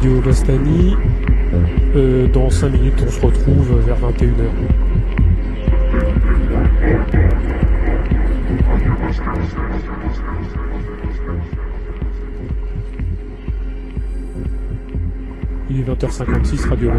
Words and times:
Radio 0.00 0.18
Vastani. 0.22 0.96
Euh, 1.94 2.26
dans 2.28 2.48
5 2.48 2.70
minutes, 2.70 3.04
on 3.06 3.10
se 3.10 3.20
retrouve 3.20 3.80
vers 3.84 3.98
21h. 3.98 4.48
Il 15.68 15.80
est 15.80 15.82
20h56, 15.82 16.68
Radio 16.70 16.90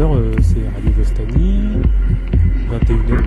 Euh, 0.00 0.32
c'est 0.40 0.60
Radio 0.74 0.92
Vostani. 0.96 1.82
21h. 2.70 3.20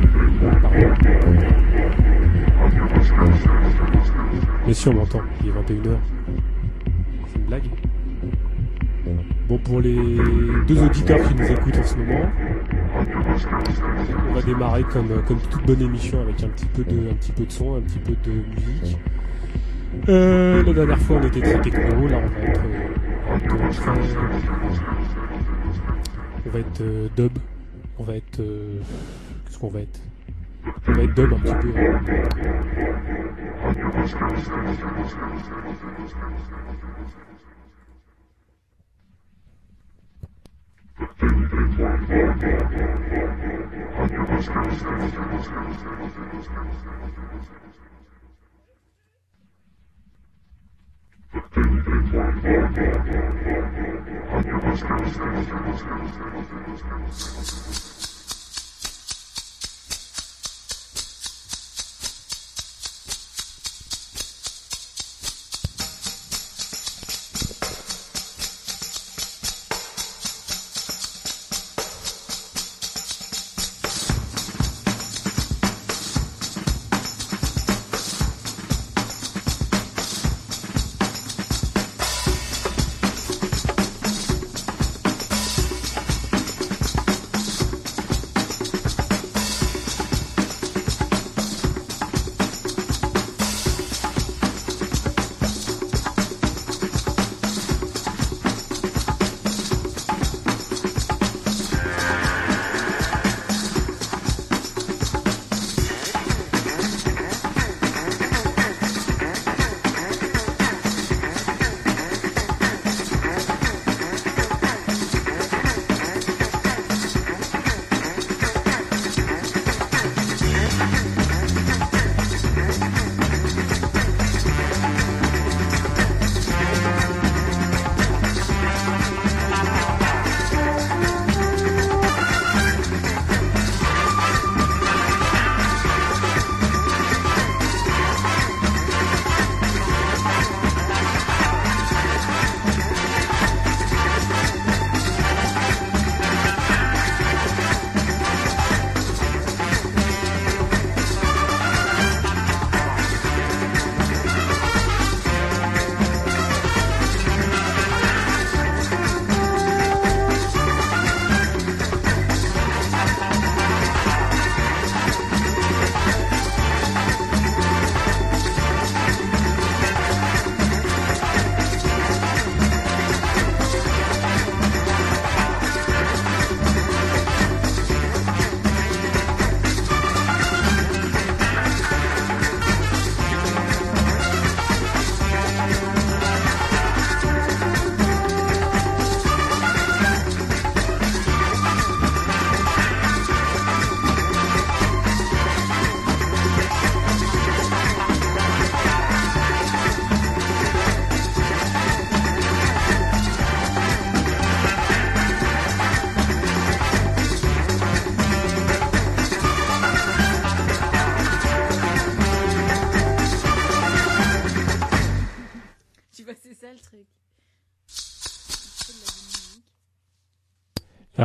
Mais 4.65 4.73
si 4.73 4.87
on 4.87 4.93
m'entend, 4.93 5.19
il 5.41 5.49
est 5.49 5.51
21h. 5.51 5.97
C'est 7.27 7.39
une 7.39 7.45
blague. 7.45 7.63
Bon, 9.49 9.57
pour 9.57 9.81
les 9.81 9.97
deux 10.65 10.81
auditeurs 10.81 11.27
qui 11.27 11.35
nous 11.35 11.51
écoutent 11.51 11.77
en 11.77 11.83
ce 11.83 11.97
moment, 11.97 12.31
on 14.29 14.33
va 14.33 14.41
démarrer 14.41 14.85
euh, 14.95 15.21
comme, 15.27 15.39
toute 15.49 15.65
bonne 15.65 15.81
émission 15.81 16.21
avec 16.21 16.41
un 16.41 16.47
petit, 16.47 16.67
peu 16.67 16.85
de, 16.85 17.09
un 17.09 17.13
petit 17.15 17.33
peu 17.33 17.45
de 17.45 17.51
son, 17.51 17.75
un 17.75 17.81
petit 17.81 17.99
peu 17.99 18.13
de 18.23 18.31
musique. 18.31 18.97
Euh, 20.07 20.63
la 20.63 20.71
dernière 20.71 20.99
fois, 20.99 21.17
on 21.21 21.27
était 21.27 21.41
très 21.41 21.59
techno, 21.59 22.07
là, 22.07 22.21
on 22.23 22.29
va 22.29 22.47
être, 22.47 22.61
va 26.51 26.59
être 26.59 26.81
euh, 26.81 27.09
dub, 27.15 27.37
on 27.97 28.03
va 28.03 28.17
être, 28.17 28.39
euh, 28.41 28.79
qu'est-ce 29.45 29.57
qu'on 29.59 29.69
va 29.69 29.81
être? 29.81 29.99
On 30.87 30.93
va 30.93 31.03
être 31.03 31.13
dub. 31.15 31.33
Thank 54.73 55.85
you. 57.85 57.90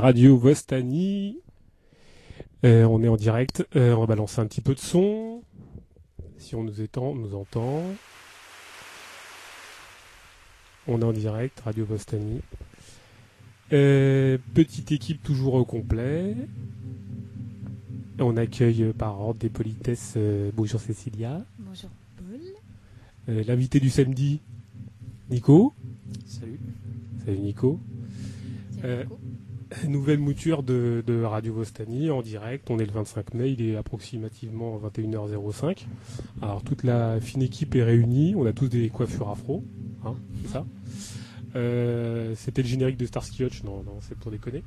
Radio 0.07 0.37
Vostani. 0.37 1.41
Euh, 2.65 2.85
on 2.85 3.03
est 3.03 3.09
en 3.09 3.17
direct. 3.17 3.67
Euh, 3.75 3.93
on 3.97 4.01
va 4.03 4.07
balancer 4.07 4.41
un 4.41 4.47
petit 4.47 4.61
peu 4.61 4.73
de 4.73 4.79
son. 4.79 5.43
Si 6.39 6.55
on 6.55 6.63
nous 6.63 6.81
étend, 6.81 7.07
on 7.07 7.15
nous 7.17 7.35
entend. 7.35 7.83
On 10.87 11.01
est 11.01 11.05
en 11.05 11.13
direct, 11.13 11.59
Radio 11.65 11.85
Vostani. 11.85 12.41
Euh, 13.73 14.39
petite 14.55 14.93
équipe 14.93 15.25
toujours 15.25 15.55
au 15.55 15.65
complet. 15.65 16.37
On 18.21 18.37
accueille 18.37 18.93
par 18.97 19.21
ordre 19.21 19.41
des 19.41 19.49
politesses. 19.51 20.15
euh, 20.17 20.53
bonjour 20.55 20.81
Cécilia. 20.81 21.45
Bonjour 21.59 21.91
Paul. 22.17 22.41
Euh, 23.29 23.43
L'invité 23.45 23.81
du 23.81 23.91
samedi, 23.91 24.41
Nico. 25.31 25.75
Salut. 26.27 26.61
Salut 27.25 27.39
Euh, 27.39 27.41
Nico. 27.43 27.81
Nouvelle 29.89 30.19
mouture 30.19 30.63
de, 30.63 31.23
Radio 31.25 31.55
Vostani 31.55 32.11
en 32.11 32.23
direct. 32.23 32.71
On 32.71 32.79
est 32.79 32.87
le 32.87 32.93
25 32.93 33.35
mai, 33.35 33.53
il 33.53 33.63
est 33.63 33.77
approximativement 33.77 34.79
21h05. 34.79 35.87
Alors 36.43 36.63
toute 36.63 36.83
la 36.83 37.21
fine 37.21 37.43
équipe 37.43 37.75
est 37.75 37.83
réunie. 37.83 38.35
On 38.37 38.47
a 38.47 38.53
tous 38.53 38.69
des 38.69 38.89
coiffures 38.89 39.29
afro, 39.29 39.65
hein, 40.05 40.15
ça. 40.49 40.65
Euh, 41.55 42.35
C'était 42.37 42.63
le 42.63 42.69
générique 42.69 42.97
de 42.97 43.07
Starsky 43.07 43.45
Hutch, 43.45 43.63
non, 43.65 43.83
non, 43.85 43.99
c'est 44.01 44.17
pour 44.19 44.31
déconner. 44.31 44.63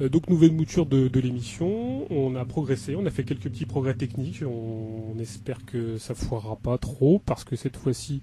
Euh, 0.00 0.08
donc 0.08 0.28
nouvelle 0.28 0.52
mouture 0.52 0.86
de, 0.86 1.10
l'émission. 1.18 2.06
On 2.12 2.34
a 2.36 2.44
progressé, 2.44 2.96
on 2.96 3.06
a 3.06 3.10
fait 3.10 3.24
quelques 3.24 3.44
petits 3.44 3.66
progrès 3.66 3.94
techniques. 3.94 4.42
On, 4.46 5.14
on 5.14 5.18
espère 5.18 5.64
que 5.66 5.98
ça 5.98 6.14
foirera 6.14 6.56
pas 6.56 6.78
trop 6.78 7.20
parce 7.24 7.44
que 7.44 7.56
cette 7.56 7.76
fois-ci, 7.76 8.22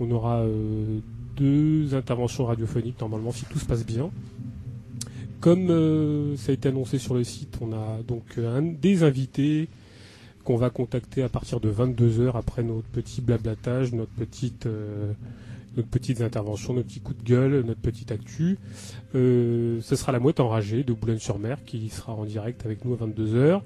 on 0.00 0.10
aura 0.10 0.40
euh, 0.40 1.00
deux 1.36 1.94
interventions 1.94 2.44
radiophoniques 2.46 3.00
normalement 3.00 3.32
si 3.32 3.44
tout 3.44 3.58
se 3.58 3.66
passe 3.66 3.84
bien. 3.84 4.10
Comme 5.42 5.70
euh, 5.70 6.36
ça 6.36 6.52
a 6.52 6.54
été 6.54 6.68
annoncé 6.68 6.98
sur 6.98 7.14
le 7.14 7.24
site, 7.24 7.58
on 7.60 7.72
a 7.72 7.98
donc 8.06 8.22
euh, 8.38 8.58
un, 8.58 8.62
des 8.62 9.02
invités 9.02 9.68
qu'on 10.44 10.56
va 10.56 10.70
contacter 10.70 11.24
à 11.24 11.28
partir 11.28 11.58
de 11.58 11.68
22h 11.68 12.36
après 12.36 12.62
notre 12.62 12.86
petit 12.86 13.20
blablatage, 13.20 13.92
notre 13.92 14.12
petite, 14.12 14.66
euh, 14.66 15.12
notre 15.76 15.88
petites 15.88 16.20
interventions, 16.20 16.74
notre 16.74 16.86
petit 16.86 17.00
coup 17.00 17.12
de 17.12 17.24
gueule, 17.24 17.64
notre 17.66 17.80
petite 17.80 18.12
actu. 18.12 18.56
Euh, 19.16 19.80
ce 19.82 19.96
sera 19.96 20.12
la 20.12 20.20
mouette 20.20 20.38
enragée 20.38 20.84
de 20.84 20.92
Boulogne-sur-Mer 20.92 21.58
qui 21.66 21.88
sera 21.88 22.12
en 22.12 22.24
direct 22.24 22.64
avec 22.64 22.84
nous 22.84 22.94
à 22.94 22.98
22h. 22.98 23.62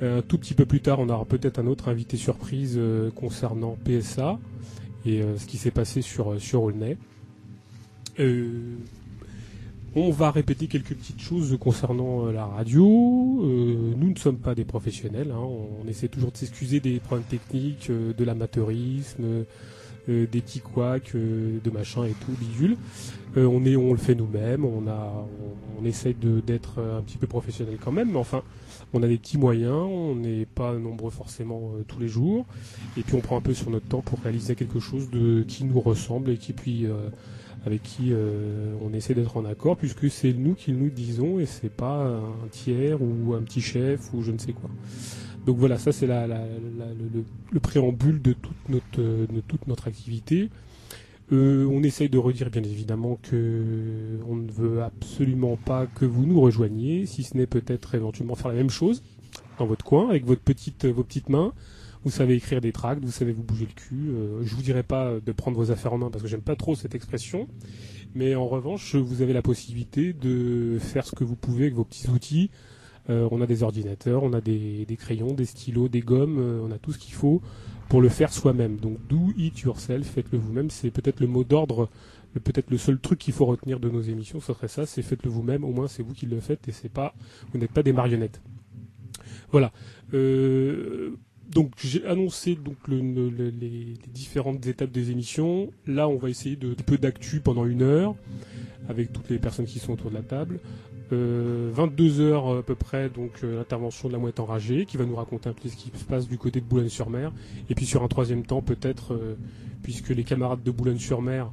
Un 0.00 0.22
tout 0.22 0.38
petit 0.38 0.54
peu 0.54 0.64
plus 0.64 0.80
tard, 0.80 1.00
on 1.00 1.10
aura 1.10 1.26
peut-être 1.26 1.58
un 1.58 1.66
autre 1.66 1.88
invité 1.90 2.16
surprise 2.16 2.80
concernant 3.14 3.76
PSA 3.84 4.38
et 5.04 5.22
ce 5.36 5.44
qui 5.44 5.58
s'est 5.58 5.70
passé 5.70 6.00
sur, 6.00 6.40
sur 6.40 6.62
Aulnay. 6.62 6.96
On 9.96 10.10
va 10.10 10.32
répéter 10.32 10.66
quelques 10.66 10.96
petites 10.96 11.20
choses 11.20 11.56
concernant 11.60 12.26
euh, 12.26 12.32
la 12.32 12.46
radio. 12.46 12.84
Euh, 13.44 13.94
nous 13.96 14.10
ne 14.10 14.18
sommes 14.18 14.38
pas 14.38 14.56
des 14.56 14.64
professionnels. 14.64 15.30
hein. 15.30 15.38
On 15.38 15.86
essaie 15.86 16.08
toujours 16.08 16.32
de 16.32 16.36
s'excuser 16.36 16.80
des 16.80 16.98
problèmes 16.98 17.28
techniques, 17.28 17.90
euh, 17.90 18.12
de 18.12 18.24
l'amateurisme, 18.24 19.22
euh, 20.08 20.26
des 20.26 20.40
petits 20.40 20.58
couacs, 20.58 21.14
de 21.14 21.70
machin 21.70 22.06
et 22.06 22.14
tout, 22.24 22.32
bidule. 22.32 22.76
On 23.36 23.64
est, 23.64 23.76
on 23.76 23.92
le 23.92 23.98
fait 23.98 24.16
nous-mêmes. 24.16 24.64
On 24.64 24.88
a, 24.88 25.28
on, 25.80 25.84
essaie 25.84 26.14
d'être 26.44 26.80
un 26.80 27.02
petit 27.02 27.16
peu 27.16 27.28
professionnel 27.28 27.78
quand 27.80 27.92
même. 27.92 28.10
Mais 28.10 28.18
enfin, 28.18 28.42
on 28.92 29.02
a 29.04 29.06
des 29.06 29.16
petits 29.16 29.38
moyens. 29.38 29.74
On 29.76 30.16
n'est 30.16 30.44
pas 30.44 30.74
nombreux 30.74 31.10
forcément 31.10 31.72
tous 31.86 32.00
les 32.00 32.08
jours. 32.08 32.46
Et 32.96 33.02
puis 33.02 33.14
on 33.14 33.20
prend 33.20 33.36
un 33.36 33.40
peu 33.40 33.54
sur 33.54 33.70
notre 33.70 33.86
temps 33.86 34.02
pour 34.02 34.18
réaliser 34.20 34.56
quelque 34.56 34.80
chose 34.80 35.08
de 35.10 35.42
qui 35.46 35.64
nous 35.64 35.80
ressemble 35.80 36.30
et 36.30 36.36
qui 36.36 36.52
puis 36.52 36.86
avec 37.66 37.82
qui 37.82 38.08
euh, 38.12 38.74
on 38.82 38.92
essaie 38.92 39.14
d'être 39.14 39.36
en 39.36 39.44
accord 39.44 39.76
puisque 39.76 40.10
c'est 40.10 40.32
nous 40.32 40.54
qui 40.54 40.72
nous 40.72 40.90
disons 40.90 41.38
et 41.38 41.46
c'est 41.46 41.70
pas 41.72 42.06
un 42.06 42.48
tiers 42.50 42.98
ou 43.00 43.34
un 43.34 43.42
petit 43.42 43.60
chef 43.60 44.12
ou 44.12 44.22
je 44.22 44.32
ne 44.32 44.38
sais 44.38 44.52
quoi. 44.52 44.70
Donc 45.46 45.58
voilà, 45.58 45.78
ça 45.78 45.92
c'est 45.92 46.06
le, 46.06 46.12
le- 47.14 47.24
le 47.52 47.60
préambule 47.60 48.20
de 48.22 48.32
toute 48.32 48.68
notre, 48.68 49.00
de 49.00 49.40
toute 49.46 49.66
notre 49.66 49.88
activité. 49.88 50.50
Euh, 51.32 51.66
on 51.70 51.82
essaye 51.82 52.10
de 52.10 52.18
redire 52.18 52.50
bien 52.50 52.62
évidemment 52.62 53.18
que 53.22 54.18
on 54.28 54.36
ne 54.36 54.50
veut 54.50 54.82
absolument 54.82 55.56
pas 55.56 55.86
que 55.86 56.04
vous 56.04 56.26
nous 56.26 56.40
rejoigniez, 56.40 57.06
si 57.06 57.22
ce 57.22 57.36
n'est 57.36 57.46
peut-être 57.46 57.94
éventuellement 57.94 58.34
faire 58.34 58.48
la 58.48 58.56
même 58.58 58.68
chose 58.70 59.02
dans 59.58 59.66
votre 59.66 59.84
coin 59.84 60.10
avec 60.10 60.26
votre 60.26 60.42
petite, 60.42 60.84
vos 60.86 61.02
petites 61.02 61.30
mains. 61.30 61.52
Vous 62.04 62.10
savez 62.10 62.34
écrire 62.34 62.60
des 62.60 62.72
tracts, 62.72 63.02
vous 63.02 63.10
savez 63.10 63.32
vous 63.32 63.42
bouger 63.42 63.66
le 63.66 63.72
cul. 63.74 64.10
Euh, 64.10 64.42
je 64.44 64.54
vous 64.54 64.62
dirai 64.62 64.82
pas 64.82 65.14
de 65.24 65.32
prendre 65.32 65.56
vos 65.56 65.70
affaires 65.70 65.94
en 65.94 65.98
main 65.98 66.10
parce 66.10 66.22
que 66.22 66.28
j'aime 66.28 66.42
pas 66.42 66.56
trop 66.56 66.74
cette 66.74 66.94
expression. 66.94 67.48
Mais 68.14 68.34
en 68.34 68.46
revanche, 68.46 68.94
vous 68.94 69.22
avez 69.22 69.32
la 69.32 69.42
possibilité 69.42 70.12
de 70.12 70.78
faire 70.78 71.06
ce 71.06 71.14
que 71.14 71.24
vous 71.24 71.34
pouvez 71.34 71.64
avec 71.64 71.74
vos 71.74 71.84
petits 71.84 72.08
outils. 72.10 72.50
Euh, 73.10 73.28
on 73.30 73.40
a 73.40 73.46
des 73.46 73.62
ordinateurs, 73.62 74.22
on 74.22 74.32
a 74.32 74.40
des, 74.40 74.86
crayons, 74.98 75.34
des 75.34 75.44
stylos, 75.44 75.88
des 75.88 76.00
gommes, 76.00 76.38
euh, 76.38 76.66
on 76.66 76.70
a 76.70 76.78
tout 76.78 76.92
ce 76.92 76.98
qu'il 76.98 77.14
faut 77.14 77.42
pour 77.88 78.00
le 78.00 78.08
faire 78.08 78.32
soi-même. 78.32 78.76
Donc 78.76 78.98
do 79.08 79.32
it 79.36 79.58
yourself, 79.60 80.06
faites-le 80.06 80.38
vous-même. 80.38 80.70
C'est 80.70 80.90
peut-être 80.90 81.20
le 81.20 81.26
mot 81.26 81.44
d'ordre, 81.44 81.88
peut-être 82.34 82.70
le 82.70 82.78
seul 82.78 82.98
truc 82.98 83.18
qu'il 83.18 83.34
faut 83.34 83.46
retenir 83.46 83.80
de 83.80 83.90
nos 83.90 84.00
émissions, 84.00 84.40
ce 84.40 84.52
serait 84.52 84.68
ça, 84.68 84.86
c'est 84.86 85.02
faites-le 85.02 85.30
vous-même. 85.30 85.64
Au 85.64 85.72
moins 85.72 85.88
c'est 85.88 86.02
vous 86.02 86.14
qui 86.14 86.26
le 86.26 86.40
faites 86.40 86.66
et 86.68 86.72
c'est 86.72 86.88
pas, 86.88 87.14
vous 87.52 87.58
n'êtes 87.58 87.72
pas 87.72 87.82
des 87.82 87.92
marionnettes. 87.92 88.40
Voilà. 89.50 89.72
Euh, 90.14 91.16
donc 91.54 91.70
j'ai 91.78 92.04
annoncé 92.04 92.56
donc 92.56 92.76
le- 92.88 93.00
le- 93.00 93.30
le- 93.30 93.48
les, 93.50 93.94
différentes 94.12 94.66
étapes 94.66 94.90
des 94.90 95.10
émissions. 95.10 95.70
Là, 95.86 96.08
on 96.08 96.16
va 96.16 96.28
essayer 96.28 96.56
de 96.56 96.72
un 96.72 96.82
peu 96.84 96.98
d'actu 96.98 97.40
pendant 97.40 97.64
une 97.64 97.82
heure 97.82 98.14
avec 98.88 99.12
toutes 99.12 99.30
les 99.30 99.38
personnes 99.38 99.64
qui 99.66 99.78
sont 99.78 99.92
autour 99.94 100.10
de 100.10 100.16
la 100.16 100.22
table. 100.22 100.58
Euh, 101.12 101.70
22 101.72 102.20
heures 102.20 102.48
à 102.58 102.62
peu 102.62 102.74
près, 102.74 103.08
donc 103.08 103.30
euh, 103.44 103.58
l'intervention 103.58 104.08
de 104.08 104.14
la 104.14 104.18
mouette 104.18 104.40
enragée 104.40 104.84
qui 104.86 104.96
va 104.96 105.04
nous 105.04 105.14
raconter 105.16 105.48
un 105.48 105.52
peu 105.52 105.68
ce 105.68 105.76
qui 105.76 105.90
se 105.96 106.04
passe 106.04 106.26
du 106.28 106.38
côté 106.38 106.60
de 106.60 106.66
Boulogne-sur-Mer. 106.66 107.30
Et 107.70 107.74
puis 107.74 107.86
sur 107.86 108.02
un 108.02 108.08
troisième 108.08 108.44
temps, 108.44 108.62
peut-être, 108.62 109.14
euh, 109.14 109.36
puisque 109.82 110.08
les 110.08 110.24
camarades 110.24 110.62
de 110.62 110.70
Boulogne-sur-Mer 110.70 111.52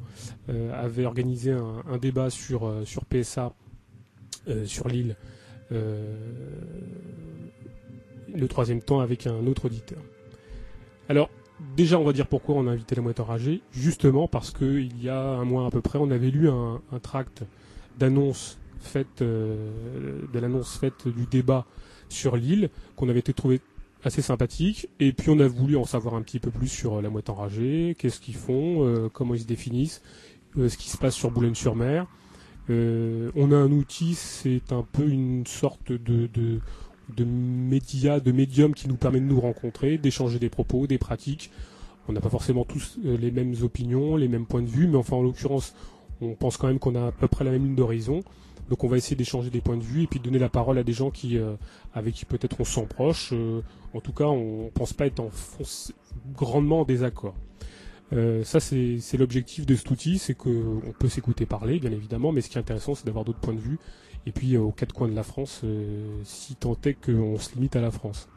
euh, 0.49 0.71
avaient 0.73 1.05
organisé 1.05 1.51
un, 1.51 1.97
débat 1.97 2.29
sur, 2.29 2.65
euh, 2.65 2.85
sur 2.85 3.05
PSA 3.05 3.53
euh, 4.47 4.65
sur 4.65 4.87
l'île. 4.87 5.15
Le 8.35 8.47
troisième 8.47 8.81
temps 8.81 8.99
avec 8.99 9.27
un 9.27 9.45
autre 9.47 9.65
auditeur. 9.65 9.99
Alors, 11.09 11.29
déjà, 11.75 11.99
on 11.99 12.03
va 12.03 12.13
dire 12.13 12.27
pourquoi 12.27 12.55
on 12.55 12.67
a 12.67 12.71
invité 12.71 12.95
la 12.95 13.01
mouette 13.01 13.19
enragée. 13.19 13.61
Justement 13.71 14.27
parce 14.27 14.51
que 14.51 14.79
il 14.79 15.01
y 15.03 15.09
a 15.09 15.21
un 15.21 15.45
mois 15.45 15.65
à 15.65 15.69
peu 15.69 15.81
près, 15.81 15.99
on 15.99 16.11
avait 16.11 16.31
lu 16.31 16.49
un, 16.49 16.81
tract 17.01 17.43
d'annonce 17.97 18.57
faite, 18.79 19.21
euh, 19.21 20.21
de 20.33 20.39
l'annonce 20.39 20.77
faite 20.77 21.07
du 21.07 21.25
débat 21.25 21.65
sur 22.09 22.35
l'île, 22.35 22.69
qu'on 22.95 23.09
avait 23.09 23.19
été 23.19 23.33
trouvé 23.33 23.61
assez 24.03 24.21
sympathique. 24.21 24.89
Et 24.99 25.13
puis, 25.13 25.29
on 25.29 25.39
a 25.39 25.47
voulu 25.47 25.77
en 25.77 25.85
savoir 25.85 26.15
un 26.15 26.21
petit 26.21 26.39
peu 26.39 26.51
plus 26.51 26.67
sur 26.67 26.95
euh, 26.95 27.01
la 27.01 27.09
mouette 27.09 27.29
enragée, 27.29 27.95
qu'est-ce 27.99 28.19
qu'ils 28.19 28.35
font, 28.35 28.85
euh, 28.85 29.09
comment 29.11 29.35
ils 29.35 29.41
se 29.41 29.47
définissent, 29.47 30.01
ce 30.55 30.75
qui 30.77 30.89
se 30.89 30.97
passe 30.97 31.15
sur 31.15 31.31
Boulogne-sur-Mer. 31.31 32.07
On 32.69 33.51
a 33.51 33.55
un 33.57 33.71
outil, 33.71 34.15
c'est 34.15 34.71
un 34.71 34.83
peu 34.89 35.05
une 35.05 35.45
sorte 35.45 35.91
de, 35.91 36.29
de 37.15 37.23
média, 37.23 38.19
de 38.19 38.31
médium 38.31 38.73
qui 38.73 38.87
nous 38.87 38.95
permet 38.95 39.19
de 39.19 39.25
nous 39.25 39.39
rencontrer, 39.39 39.97
d'échanger 39.97 40.39
des 40.39 40.49
propos, 40.49 40.87
des 40.87 40.97
pratiques. 40.97 41.51
On 42.07 42.13
n'a 42.13 42.21
pas 42.21 42.29
forcément 42.29 42.65
tous 42.65 42.97
euh, 43.05 43.17
les 43.17 43.31
mêmes 43.31 43.55
opinions, 43.61 44.15
les 44.15 44.27
mêmes 44.27 44.45
points 44.45 44.61
de 44.61 44.69
vue, 44.69 44.87
mais 44.87 44.97
enfin 44.97 45.15
en 45.17 45.21
l'occurrence, 45.21 45.75
on 46.19 46.33
pense 46.33 46.57
quand 46.57 46.67
même 46.67 46.79
qu'on 46.79 46.95
a 46.95 47.07
à 47.07 47.11
peu 47.11 47.27
près 47.27 47.45
la 47.45 47.51
même 47.51 47.63
ligne 47.63 47.75
d'horizon. 47.75 48.21
Donc 48.69 48.83
on 48.83 48.87
va 48.87 48.97
essayer 48.97 49.15
d'échanger 49.15 49.49
des 49.49 49.61
points 49.61 49.77
de 49.77 49.83
vue 49.83 50.03
et 50.03 50.07
puis 50.07 50.19
de 50.19 50.23
donner 50.23 50.39
la 50.39 50.49
parole 50.49 50.77
à 50.77 50.83
des 50.83 50.93
gens 50.93 51.11
qui, 51.11 51.37
euh, 51.37 51.55
avec 51.93 52.15
qui 52.15 52.25
peut-être 52.25 52.59
on 52.59 52.63
se 52.63 52.73
sent 52.73 52.87
proche. 52.87 53.29
Euh, 53.33 53.61
en 53.93 54.01
tout 54.01 54.13
cas, 54.13 54.25
on 54.25 54.71
pense 54.73 54.93
pas 54.93 55.05
être 55.07 55.19
en 55.19 55.29
grandement 56.33 56.81
en 56.81 56.85
désaccord. 56.85 57.35
Ça, 58.43 58.59
c'est 58.59 59.17
l'objectif 59.17 59.65
de 59.65 59.73
cet 59.73 59.89
outil, 59.89 60.17
c'est 60.17 60.33
qu'on 60.33 60.81
peut 60.99 61.07
s'écouter 61.07 61.45
parler, 61.45 61.79
bien 61.79 61.91
évidemment, 61.93 62.33
mais 62.33 62.41
ce 62.41 62.49
qui 62.49 62.57
est 62.57 62.59
intéressant, 62.59 62.93
c'est 62.93 63.05
d'avoir 63.05 63.23
d'autres 63.23 63.39
points 63.39 63.53
de 63.53 63.59
vue. 63.59 63.79
Et 64.25 64.31
puis, 64.31 64.55
euh, 64.55 64.61
aux 64.61 64.71
quatre 64.71 64.93
coins 64.93 65.07
de 65.07 65.15
la 65.15 65.23
France, 65.23 65.61
euh, 65.63 66.21
si 66.23 66.55
tant 66.55 66.77
est 66.85 66.93
qu'on 66.93 67.37
se 67.37 67.55
limite 67.55 67.75
à 67.75 67.81
la 67.81 67.91
France. 67.91 68.27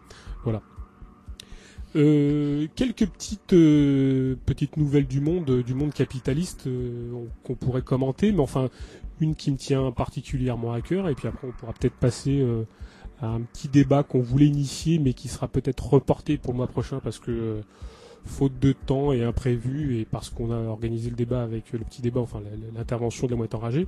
Voilà. 0.44 0.62
Euh, 1.96 2.66
quelques 2.74 3.06
petites 3.06 3.52
euh, 3.52 4.34
petites 4.46 4.76
nouvelles 4.76 5.06
du 5.06 5.20
monde, 5.20 5.48
euh, 5.48 5.62
du 5.62 5.74
monde 5.74 5.92
capitaliste 5.92 6.68
qu'on 7.44 7.54
pourrait 7.54 7.82
commenter, 7.82 8.32
mais 8.32 8.40
enfin 8.40 8.68
une 9.20 9.36
qui 9.36 9.52
me 9.52 9.56
tient 9.56 9.92
particulièrement 9.92 10.72
à 10.72 10.80
cœur, 10.80 11.08
et 11.08 11.14
puis 11.14 11.28
après 11.28 11.46
on 11.46 11.52
pourra 11.52 11.72
peut-être 11.72 11.94
passer 11.94 12.44
à 13.20 13.28
un 13.28 13.42
petit 13.42 13.68
débat 13.68 14.02
qu'on 14.02 14.20
voulait 14.20 14.48
initier, 14.48 14.98
mais 14.98 15.12
qui 15.12 15.28
sera 15.28 15.46
peut-être 15.46 15.88
reporté 15.88 16.36
pour 16.36 16.52
le 16.52 16.56
mois 16.56 16.66
prochain 16.66 16.98
parce 16.98 17.20
que 17.20 17.60
faute 18.24 18.58
de 18.58 18.72
temps 18.72 19.12
et 19.12 19.22
imprévu, 19.22 20.00
et 20.00 20.04
parce 20.04 20.30
qu'on 20.30 20.50
a 20.50 20.58
organisé 20.64 21.10
le 21.10 21.16
débat 21.16 21.44
avec 21.44 21.72
le 21.72 21.78
petit 21.78 22.02
débat, 22.02 22.20
enfin 22.20 22.42
l'intervention 22.74 23.28
de 23.28 23.32
la 23.32 23.36
mouette 23.36 23.54
enragée, 23.54 23.86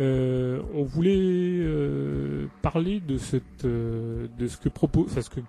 euh, 0.00 0.60
on 0.74 0.82
voulait 0.82 1.16
euh, 1.16 2.46
parler 2.62 3.00
de 3.00 3.16
cette, 3.16 3.64
euh, 3.64 4.26
de 4.38 4.48
ce 4.48 4.56
que 4.56 4.68
propose, 4.68 5.08
ce 5.08 5.30
que, 5.30 5.40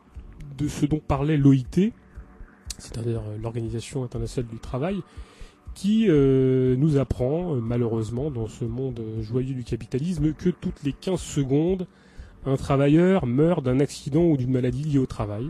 de 0.57 0.67
ce 0.67 0.85
dont 0.85 0.99
parlait 1.05 1.37
l'OIT, 1.37 1.91
c'est-à-dire 2.77 3.21
l'Organisation 3.41 4.03
internationale 4.03 4.51
du 4.51 4.59
travail, 4.59 5.01
qui 5.73 6.07
nous 6.07 6.97
apprend 6.97 7.55
malheureusement 7.55 8.31
dans 8.31 8.47
ce 8.47 8.63
monde 8.63 9.01
joyeux 9.19 9.53
du 9.53 9.65
capitalisme 9.65 10.31
que 10.31 10.49
toutes 10.49 10.81
les 10.83 10.93
15 10.93 11.19
secondes, 11.19 11.85
un 12.45 12.55
travailleur 12.55 13.25
meurt 13.25 13.61
d'un 13.61 13.81
accident 13.81 14.23
ou 14.23 14.37
d'une 14.37 14.51
maladie 14.51 14.83
liée 14.83 14.99
au 14.99 15.05
travail. 15.05 15.49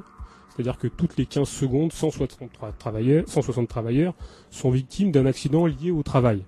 C'est-à-dire 0.49 0.79
que 0.79 0.87
toutes 0.87 1.17
les 1.17 1.27
15 1.27 1.47
secondes, 1.47 1.91
163 1.91 2.71
travailleurs, 2.71 3.23
160 3.27 3.67
travailleurs 3.67 4.15
sont 4.49 4.71
victimes 4.71 5.11
d'un 5.11 5.27
accident 5.27 5.67
lié 5.67 5.91
au 5.91 6.01
travail. 6.01 6.43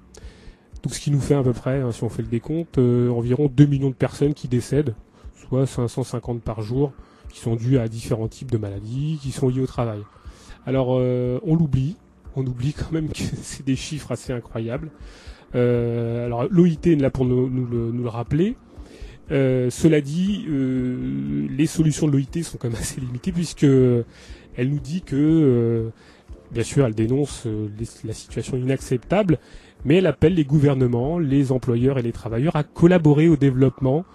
Donc 0.83 0.93
ce 0.93 0.99
qui 0.99 1.11
nous 1.11 1.19
fait 1.19 1.35
à 1.35 1.43
peu 1.43 1.53
près, 1.53 1.81
hein, 1.81 1.91
si 1.91 2.03
on 2.03 2.09
fait 2.09 2.21
le 2.21 2.27
décompte, 2.27 2.77
euh, 2.77 3.09
environ 3.09 3.51
2 3.53 3.65
millions 3.65 3.89
de 3.89 3.95
personnes 3.95 4.33
qui 4.33 4.47
décèdent, 4.47 4.95
soit 5.47 5.65
550 5.65 6.41
par 6.41 6.61
jour, 6.61 6.93
qui 7.31 7.39
sont 7.39 7.55
dues 7.55 7.77
à 7.77 7.87
différents 7.87 8.27
types 8.27 8.51
de 8.51 8.57
maladies, 8.57 9.19
qui 9.21 9.31
sont 9.31 9.49
liées 9.49 9.61
au 9.61 9.67
travail. 9.67 10.01
Alors 10.65 10.89
euh, 10.91 11.39
on 11.43 11.55
l'oublie, 11.55 11.95
on 12.35 12.45
oublie 12.45 12.73
quand 12.73 12.91
même 12.91 13.09
que 13.09 13.19
c'est 13.41 13.65
des 13.65 13.75
chiffres 13.75 14.11
assez 14.11 14.33
incroyables. 14.33 14.91
Euh, 15.55 16.25
alors 16.25 16.45
l'OIT 16.49 16.85
est 16.85 16.95
là 16.95 17.09
pour 17.09 17.25
nous, 17.25 17.47
le, 17.47 17.91
nous 17.91 18.03
le 18.03 18.09
rappeler. 18.09 18.55
Euh, 19.31 19.69
cela 19.69 20.01
dit, 20.01 20.45
les 20.47 21.67
solutions 21.67 22.07
de 22.07 22.11
l'OIT 22.11 22.43
sont 22.43 22.57
quand 22.57 22.69
même 22.69 22.79
assez 22.79 22.99
limitées 23.01 23.31
puisque 23.31 23.63
elle 23.63 24.69
nous 24.69 24.79
dit 24.79 25.01
que, 25.01 25.89
bien 26.51 26.63
sûr, 26.63 26.85
elle 26.85 26.95
dénonce 26.95 27.47
la 28.03 28.13
situation 28.13 28.57
inacceptable, 28.57 29.39
mais 29.85 29.95
elle 29.97 30.07
appelle 30.07 30.33
les 30.35 30.45
gouvernements, 30.45 31.19
les 31.19 31.51
employeurs 31.51 31.97
et 31.97 32.01
les 32.01 32.11
travailleurs 32.11 32.55
à 32.55 32.63
collaborer 32.63 33.27
au 33.29 33.35
développement 33.37 34.05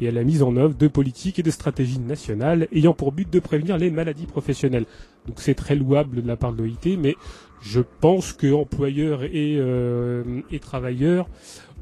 et 0.00 0.08
à 0.08 0.12
la 0.12 0.24
mise 0.24 0.42
en 0.42 0.56
œuvre 0.56 0.74
de 0.74 0.88
politiques 0.88 1.38
et 1.38 1.42
de 1.42 1.50
stratégies 1.50 1.98
nationales 2.00 2.68
ayant 2.72 2.94
pour 2.94 3.12
but 3.12 3.30
de 3.30 3.38
prévenir 3.38 3.76
les 3.76 3.90
maladies 3.90 4.26
professionnelles. 4.26 4.86
Donc 5.26 5.40
c'est 5.40 5.54
très 5.54 5.76
louable 5.76 6.22
de 6.22 6.26
la 6.26 6.36
part 6.36 6.52
de 6.54 6.62
l'OIT, 6.62 6.96
mais 6.98 7.16
je 7.60 7.82
pense 8.00 8.32
que 8.32 8.50
employeurs 8.52 9.24
et, 9.24 9.56
euh, 9.58 10.40
et 10.50 10.58
travailleurs 10.58 11.28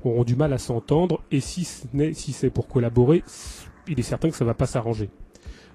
auront 0.04 0.25
du 0.25 0.35
mal 0.37 0.52
à 0.52 0.59
s'entendre, 0.59 1.23
et 1.30 1.40
si 1.40 1.64
ce 1.64 1.85
n'est- 1.92 2.14
si 2.14 2.33
c'est 2.33 2.50
pour 2.50 2.66
collaborer, 2.68 3.23
il 3.88 3.99
est 3.99 4.02
certain 4.02 4.30
que 4.30 4.37
ça 4.37 4.45
va 4.45 4.54
pas 4.54 4.66
s'arranger. 4.66 5.11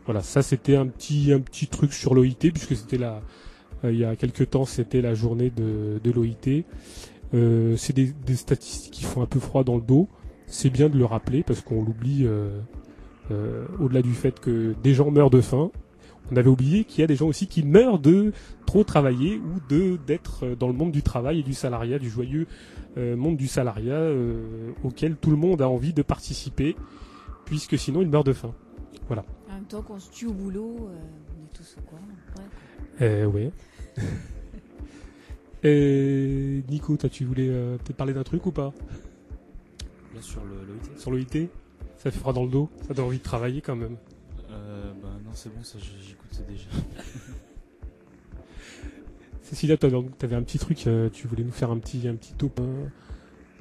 Voilà, 0.05 0.22
ça 0.22 0.41
c'était 0.41 0.75
un 0.75 0.88
petit 0.88 1.32
un 1.32 1.39
petit 1.39 1.67
truc 1.67 1.93
sur 1.93 2.13
l'OIT 2.13 2.51
puisque 2.51 2.75
c'était 2.75 2.98
la 2.98 3.22
euh, 3.86 3.91
il 3.93 4.00
y 4.00 4.05
a 4.05 4.17
quelques 4.17 4.50
temps 4.50 4.65
c'était 4.65 5.01
la 5.01 5.13
journée 5.13 5.50
de, 5.50 6.00
de 6.03 6.12
l'OIT. 6.12 6.63
Euh, 7.34 7.75
c'est 7.78 7.94
des, 7.94 8.12
des 8.12 8.36
statistiques 8.36 8.94
qui 8.94 9.04
font 9.04 9.22
un 9.22 9.25
peu 9.25 9.40
froid 9.40 9.63
dans 9.63 9.75
le 9.75 9.82
dos. 9.82 10.08
C'est 10.48 10.70
bien 10.70 10.90
de 10.90 10.98
le 10.98 11.06
rappeler 11.06 11.44
parce 11.44 11.62
qu'on 11.62 11.84
l'oublie 11.84 12.25
euh, 12.25 12.60
euh, 13.32 13.66
au-delà 13.80 14.02
du 14.02 14.13
fait 14.13 14.40
que 14.40 14.75
des 14.84 14.94
gens 14.94 15.10
meurent 15.10 15.30
de 15.30 15.42
faim. 15.42 15.72
on 16.32 16.36
avait 16.36 16.50
oublié 16.50 16.84
qu'il 16.84 17.02
y 17.02 17.04
a 17.04 17.08
des 17.08 17.16
gens 17.16 17.28
aussi 17.28 17.48
qui 17.48 17.63
meurent 17.63 18.00
de 18.00 18.34
trop 18.66 18.84
travailler 18.84 19.38
ou 19.38 19.60
de 19.70 19.98
d'être 20.06 20.56
dans 20.60 20.68
le 20.68 20.74
monde 20.74 20.92
du 20.92 21.02
travail 21.02 21.40
et 21.40 21.44
du 21.44 21.54
salariat, 21.54 22.00
du 22.00 22.10
joyeux 22.10 22.48
monde 22.96 23.38
du 23.38 23.48
salariat 23.48 24.12
auquel 24.84 25.16
tout 25.16 25.32
le 25.32 25.36
monde 25.36 25.63
a 25.63 25.68
envie 25.68 25.94
de 25.94 26.04
participer, 26.04 26.75
puisque 27.44 27.80
sinon 27.80 28.04
il 28.04 28.10
meurt 28.10 28.28
de 28.28 28.34
faim. 28.34 28.54
En 29.10 29.16
même 29.16 29.66
temps 29.68 29.82
qu'on 29.82 30.00
se 30.00 30.12
tue 30.12 30.28
au 30.28 30.34
boulot, 30.34 30.90
on 30.90 31.46
est 31.46 31.54
tous 31.54 31.75
au 31.78 31.82
courant. 31.82 32.02
Ouais. 32.38 32.44
Euh, 33.02 33.25
ouais. 33.25 33.52
Euh, 35.65 36.62
Nico, 36.70 36.98
toi, 36.98 37.10
tu 37.10 37.24
voulais 37.25 37.48
euh, 37.50 37.77
peut-être 37.77 37.96
parler 37.98 38.13
d'un 38.13 38.24
truc 38.24 38.46
ou 38.46 38.51
pas? 38.51 38.74
Là 40.13 40.22
sur 40.22 40.43
le 40.43 40.55
l'OIT 40.65 40.98
Sur 41.00 41.12
l'OIT 41.12 41.48
Ça 41.98 42.12
fait 42.12 42.20
froid 42.20 42.34
dans 42.34 42.43
le 42.43 42.50
dos 42.50 42.70
Ça 42.88 42.93
donne 42.93 43.05
envie 43.05 43.17
de 43.20 43.24
travailler 43.24 43.62
quand 43.62 43.75
même. 43.75 43.96
euh, 44.51 44.91
Bah 45.01 45.10
non, 45.24 45.32
c'est 45.34 45.53
bon, 45.55 45.63
ça 45.63 45.77
j'écoutais 45.79 46.43
déjà. 46.48 46.67
Cécilia, 49.41 49.77
toi, 49.77 49.89
donc, 49.89 50.17
t'avais 50.17 50.36
un 50.36 50.43
petit 50.43 50.60
truc, 50.60 50.88
euh, 50.88 51.10
tu 51.10 51.27
voulais 51.27 51.43
nous 51.43 51.51
faire 51.51 51.72
un 51.72 51.77
petit, 51.77 52.08
un 52.08 52.15
petit 52.15 52.34
top 52.34 52.60
euh, 52.60 52.86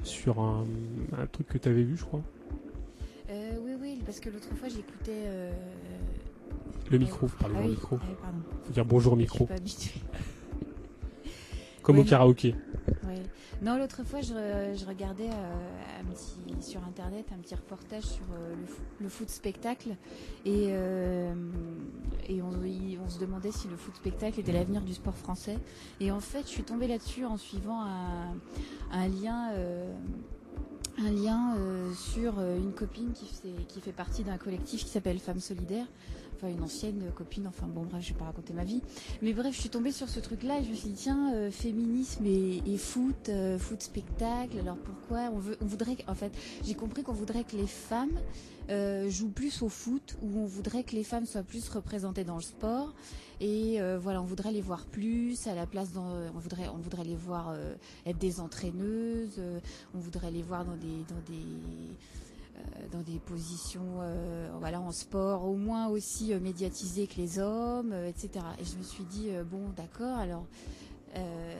sur 0.03 0.39
un, 0.39 0.65
un 1.17 1.27
truc 1.27 1.47
que 1.47 1.57
t'avais 1.57 1.83
vu, 1.83 1.97
je 1.97 2.03
crois. 2.03 2.21
Euh, 3.29 3.57
oui, 3.63 3.71
oui, 3.79 3.99
parce 4.05 4.19
que 4.19 4.29
l'autre 4.29 4.53
fois 4.55 4.67
j'écoutais. 4.69 5.23
euh, 5.25 5.51
Le 6.91 6.97
micro, 6.97 7.27
faut 7.27 7.37
parler 7.37 7.55
ah 7.57 7.59
dans 7.59 7.63
le 7.65 7.69
oui, 7.71 7.75
micro. 7.75 7.97
ah 8.01 8.05
pardon. 8.21 8.37
Faut 8.65 8.73
dire 8.73 8.85
bonjour 8.85 9.13
au 9.13 9.15
Je 9.15 9.21
micro. 9.21 9.37
suis 9.39 9.45
pas 9.47 9.53
habituée. 9.55 10.01
Comme 11.83 11.99
au 11.99 12.03
karaoké. 12.03 12.55
Non, 13.61 13.77
l'autre 13.77 14.03
fois, 14.03 14.19
je, 14.19 14.33
re- 14.33 14.77
je 14.77 14.85
regardais 14.85 15.29
euh, 15.29 16.01
un 16.01 16.03
petit, 16.13 16.67
sur 16.69 16.83
Internet 16.83 17.25
un 17.33 17.37
petit 17.37 17.55
reportage 17.55 18.03
sur 18.03 18.23
euh, 18.33 18.55
le, 18.99 19.03
le 19.05 19.09
foot 19.09 19.29
spectacle. 19.29 19.91
Et, 20.45 20.65
euh, 20.71 21.33
et 22.27 22.41
on, 22.41 22.51
y- 22.65 22.97
on 23.01 23.07
se 23.09 23.19
demandait 23.19 23.53
si 23.53 23.69
le 23.69 23.77
foot 23.77 23.95
spectacle 23.95 24.37
était 24.41 24.51
l'avenir 24.51 24.81
du 24.81 24.93
sport 24.93 25.15
français. 25.15 25.57
Et 26.01 26.11
en 26.11 26.19
fait, 26.19 26.41
je 26.41 26.49
suis 26.49 26.63
tombée 26.63 26.87
là-dessus 26.87 27.23
en 27.23 27.37
suivant 27.37 27.81
un, 27.83 28.33
un 28.91 29.07
lien. 29.07 29.51
un 30.99 31.11
lien 31.11 31.55
euh, 31.57 31.91
sur 31.93 32.39
euh, 32.39 32.57
une 32.57 32.73
copine 32.73 33.13
qui 33.13 33.25
fait, 33.25 33.65
qui 33.67 33.79
fait 33.81 33.93
partie 33.93 34.23
d'un 34.23 34.37
collectif 34.37 34.83
qui 34.83 34.89
s'appelle 34.89 35.19
Femmes 35.19 35.39
Solidaires, 35.39 35.87
une 36.49 36.63
ancienne 36.63 37.03
copine, 37.15 37.47
enfin 37.47 37.67
bon 37.67 37.83
bref, 37.83 38.03
je 38.03 38.13
vais 38.13 38.19
pas 38.19 38.25
raconter 38.25 38.53
ma 38.53 38.63
vie, 38.63 38.81
mais 39.21 39.33
bref, 39.33 39.53
je 39.55 39.59
suis 39.59 39.69
tombée 39.69 39.91
sur 39.91 40.09
ce 40.09 40.19
truc-là 40.19 40.59
et 40.59 40.63
je 40.63 40.69
me 40.69 40.75
suis 40.75 40.89
dit, 40.89 40.95
tiens, 40.95 41.33
euh, 41.33 41.51
féminisme 41.51 42.25
et, 42.25 42.77
foot, 42.77 43.29
euh, 43.29 43.57
foot 43.57 43.81
spectacle, 43.81 44.57
alors 44.59 44.77
pourquoi 44.77 45.29
on, 45.33 45.39
veut, 45.39 45.57
on 45.61 45.65
voudrait, 45.65 45.97
en 46.07 46.15
fait, 46.15 46.31
j'ai 46.63 46.75
compris 46.75 47.03
qu'on 47.03 47.13
voudrait 47.13 47.43
que 47.43 47.55
les 47.55 47.67
femmes 47.67 48.19
euh, 48.69 49.09
jouent 49.09 49.31
plus 49.31 49.61
au 49.61 49.69
foot, 49.69 50.17
ou 50.21 50.39
on 50.39 50.45
voudrait 50.45 50.83
que 50.83 50.95
les 50.95 51.03
femmes 51.03 51.25
soient 51.25 51.43
plus 51.43 51.67
représentées 51.69 52.23
dans 52.23 52.35
le 52.35 52.41
sport, 52.41 52.93
et 53.41 53.79
voilà, 53.99 54.21
on 54.21 54.25
voudrait 54.25 54.53
les 54.53 54.61
voir 54.61 54.85
plus 54.85 55.47
à 55.47 55.55
la 55.55 55.65
place, 55.65 55.91
dans, 55.91 56.15
on 56.33 56.39
voudrait, 56.39 56.69
on 56.69 56.77
voudrait 56.77 57.03
les 57.03 57.15
voir 57.15 57.53
être 58.05 58.17
des 58.17 58.39
entraîneuses, 58.39 59.41
on 59.93 59.99
voudrait 59.99 60.31
les 60.31 60.43
voir 60.43 60.63
dans 60.63 60.77
des, 60.77 61.03
dans 61.09 61.19
des 61.27 61.43
dans 62.91 63.01
des 63.01 63.19
positions 63.19 63.99
euh, 64.01 64.49
voilà 64.59 64.79
en 64.79 64.91
sport 64.91 65.45
au 65.45 65.55
moins 65.55 65.87
aussi 65.87 66.33
euh, 66.33 66.39
médiatisées 66.39 67.07
que 67.07 67.17
les 67.17 67.39
hommes 67.39 67.91
euh, 67.91 68.07
etc 68.07 68.45
et 68.59 68.63
je 68.63 68.77
me 68.77 68.83
suis 68.83 69.03
dit 69.05 69.29
euh, 69.29 69.43
bon 69.43 69.69
d'accord 69.75 70.17
alors 70.17 70.45
euh, 71.15 71.59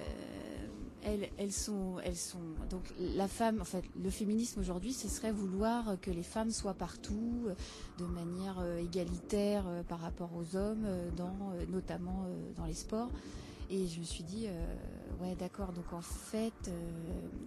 elles, 1.37 1.51
sont 1.51 1.95
elles 2.03 2.15
sont 2.15 2.39
donc 2.69 2.81
la 2.99 3.27
femme 3.27 3.59
en 3.61 3.65
fait 3.65 3.83
le 4.01 4.09
féminisme 4.09 4.59
aujourd'hui 4.61 4.93
ce 4.93 5.07
serait 5.07 5.31
vouloir 5.31 5.97
que 6.01 6.11
les 6.11 6.23
femmes 6.23 6.51
soient 6.51 6.73
partout 6.73 7.45
euh, 7.47 7.53
de 7.97 8.05
manière 8.05 8.59
euh, 8.61 8.79
égalitaire 8.79 9.65
euh, 9.67 9.83
par 9.83 9.99
rapport 9.99 10.29
aux 10.35 10.55
hommes 10.55 10.85
euh, 10.85 11.09
dans 11.17 11.35
euh, 11.55 11.65
notamment 11.69 12.25
euh, 12.27 12.51
dans 12.55 12.65
les 12.65 12.73
sports 12.73 13.09
et 13.75 13.87
je 13.87 13.99
me 13.99 14.03
suis 14.05 14.23
dit 14.23 14.45
euh, 14.47 14.65
ouais 15.23 15.35
d'accord 15.39 15.71
donc 15.73 15.91
en 15.93 16.01
fait 16.01 16.53
euh, 16.67 16.71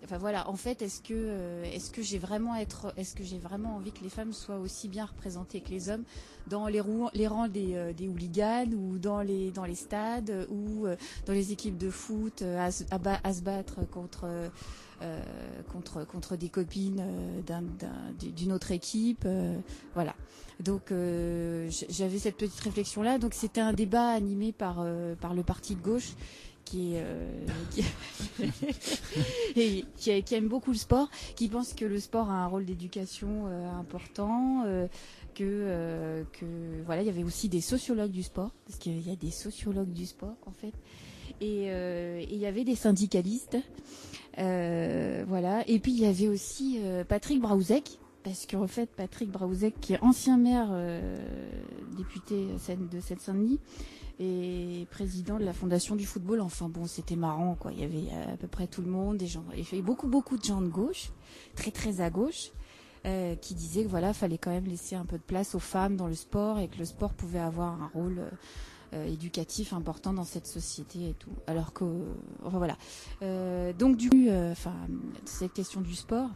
enfin 0.04 0.18
voilà 0.18 0.48
en 0.50 0.56
fait 0.56 0.82
est-ce 0.82 1.00
que 1.00 1.14
euh, 1.14 1.62
est-ce 1.64 1.90
que 1.90 2.02
j'ai 2.02 2.18
vraiment 2.18 2.56
être 2.56 2.92
est-ce 2.96 3.14
que 3.14 3.22
j'ai 3.22 3.38
vraiment 3.38 3.76
envie 3.76 3.92
que 3.92 4.02
les 4.02 4.08
femmes 4.10 4.32
soient 4.32 4.58
aussi 4.58 4.88
bien 4.88 5.04
représentées 5.04 5.60
que 5.60 5.70
les 5.70 5.88
hommes 5.88 6.02
dans 6.48 6.66
les, 6.66 6.80
rou- 6.80 7.10
les 7.14 7.26
rangs 7.28 7.48
des, 7.48 7.92
des 7.96 8.08
hooligans 8.08 8.72
ou 8.72 8.98
dans 8.98 9.20
les 9.22 9.50
dans 9.52 9.64
les 9.64 9.74
stades 9.76 10.46
ou 10.50 10.86
dans 11.26 11.32
les 11.32 11.52
équipes 11.52 11.78
de 11.78 11.90
foot 11.90 12.42
à, 12.42 12.70
se- 12.72 12.84
à 12.90 13.32
se 13.32 13.42
battre 13.42 13.88
contre 13.90 14.26
contre 15.72 16.06
contre 16.06 16.36
des 16.36 16.48
copines 16.48 17.00
euh, 17.00 17.40
d'un- 17.42 17.62
d'un- 17.62 18.12
d'une 18.34 18.52
autre 18.52 18.70
équipe 18.72 19.24
euh, 19.26 19.56
voilà. 19.94 20.14
Donc 20.60 20.90
euh, 20.90 21.68
j'avais 21.90 22.18
cette 22.18 22.36
petite 22.36 22.60
réflexion 22.60 23.02
là 23.02 23.18
donc 23.18 23.34
c'était 23.34 23.60
un 23.60 23.72
débat 23.74 24.08
animé 24.08 24.52
par 24.52 24.76
euh, 24.80 25.14
par 25.14 25.34
le 25.34 25.42
parti 25.42 25.74
de 25.74 25.80
gauche 25.82 26.12
qui 26.64 26.94
euh, 26.96 27.30
qui, 29.54 30.34
aime 30.34 30.48
beaucoup 30.48 30.72
le 30.72 30.78
sport 30.78 31.08
qui 31.36 31.48
pense 31.48 31.72
que 31.74 31.84
le 31.84 32.00
sport 32.00 32.30
a 32.30 32.34
un 32.44 32.46
rôle 32.46 32.64
d'éducation 32.64 33.44
euh, 33.46 33.70
important 33.70 34.64
euh, 34.66 34.86
que 35.34 35.44
euh, 35.44 36.24
que 36.32 36.46
voilà 36.84 37.02
il 37.02 37.06
y 37.06 37.10
avait 37.10 37.22
aussi 37.24 37.48
des 37.48 37.60
sociologues 37.60 38.10
du 38.10 38.22
sport 38.22 38.50
parce 38.66 38.78
qu'il 38.78 39.06
y 39.06 39.12
a 39.12 39.16
des 39.16 39.30
sociologues 39.30 39.92
du 39.92 40.06
sport 40.06 40.36
en 40.46 40.52
fait. 40.52 40.72
Et 41.42 41.66
euh, 41.70 42.22
il 42.30 42.38
y 42.38 42.46
avait 42.46 42.64
des 42.64 42.76
syndicalistes 42.76 43.56
euh, 43.56 43.58
voilà. 44.36 45.64
Et 45.68 45.78
puis 45.78 45.92
il 45.92 46.00
y 46.00 46.06
avait 46.06 46.28
aussi 46.28 46.78
euh, 46.82 47.04
Patrick 47.04 47.40
Braouzek 47.40 47.98
parce 48.22 48.46
qu'en 48.46 48.66
fait 48.66 48.90
Patrick 48.90 49.30
Braouzek 49.30 49.80
qui 49.80 49.94
est 49.94 50.02
ancien 50.02 50.36
maire 50.36 50.68
euh, 50.70 51.16
député 51.96 52.46
de 52.46 53.00
Seine-Saint-Denis 53.00 53.60
et 54.18 54.86
président 54.90 55.38
de 55.38 55.44
la 55.44 55.52
fondation 55.52 55.94
du 55.94 56.06
football. 56.06 56.40
Enfin 56.40 56.68
bon 56.68 56.86
c'était 56.86 57.16
marrant 57.16 57.54
quoi. 57.54 57.72
Il 57.72 57.80
y 57.80 57.84
avait 57.84 58.12
euh, 58.12 58.34
à 58.34 58.36
peu 58.36 58.48
près 58.48 58.66
tout 58.66 58.82
le 58.82 58.90
monde 58.90 59.16
des 59.18 59.26
gens 59.26 59.44
il 59.54 59.60
y 59.60 59.66
avait 59.72 59.82
beaucoup 59.82 60.08
beaucoup 60.08 60.36
de 60.36 60.44
gens 60.44 60.60
de 60.60 60.68
gauche 60.68 61.10
très 61.54 61.70
très 61.70 62.00
à 62.00 62.10
gauche 62.10 62.50
euh, 63.06 63.36
qui 63.36 63.54
disaient 63.54 63.84
que 63.84 63.88
voilà 63.88 64.12
fallait 64.12 64.38
quand 64.38 64.50
même 64.50 64.66
laisser 64.66 64.96
un 64.96 65.04
peu 65.04 65.16
de 65.16 65.22
place 65.22 65.54
aux 65.54 65.60
femmes 65.60 65.96
dans 65.96 66.08
le 66.08 66.14
sport 66.14 66.58
et 66.58 66.66
que 66.66 66.78
le 66.78 66.84
sport 66.84 67.12
pouvait 67.12 67.38
avoir 67.38 67.80
un 67.80 67.90
rôle 67.94 68.18
euh, 68.18 68.24
euh, 68.24 68.30
éducatif 69.04 69.72
important 69.72 70.12
dans 70.12 70.24
cette 70.24 70.46
société 70.46 71.10
et 71.10 71.14
tout. 71.14 71.32
Alors 71.46 71.72
que 71.72 71.84
euh, 71.84 72.14
enfin 72.44 72.58
voilà. 72.58 72.76
Euh, 73.22 73.72
donc 73.72 73.96
du 73.96 74.10
euh, 74.30 74.52
enfin 74.52 74.74
cette 75.24 75.52
question 75.52 75.80
du 75.80 75.94
sport 75.94 76.30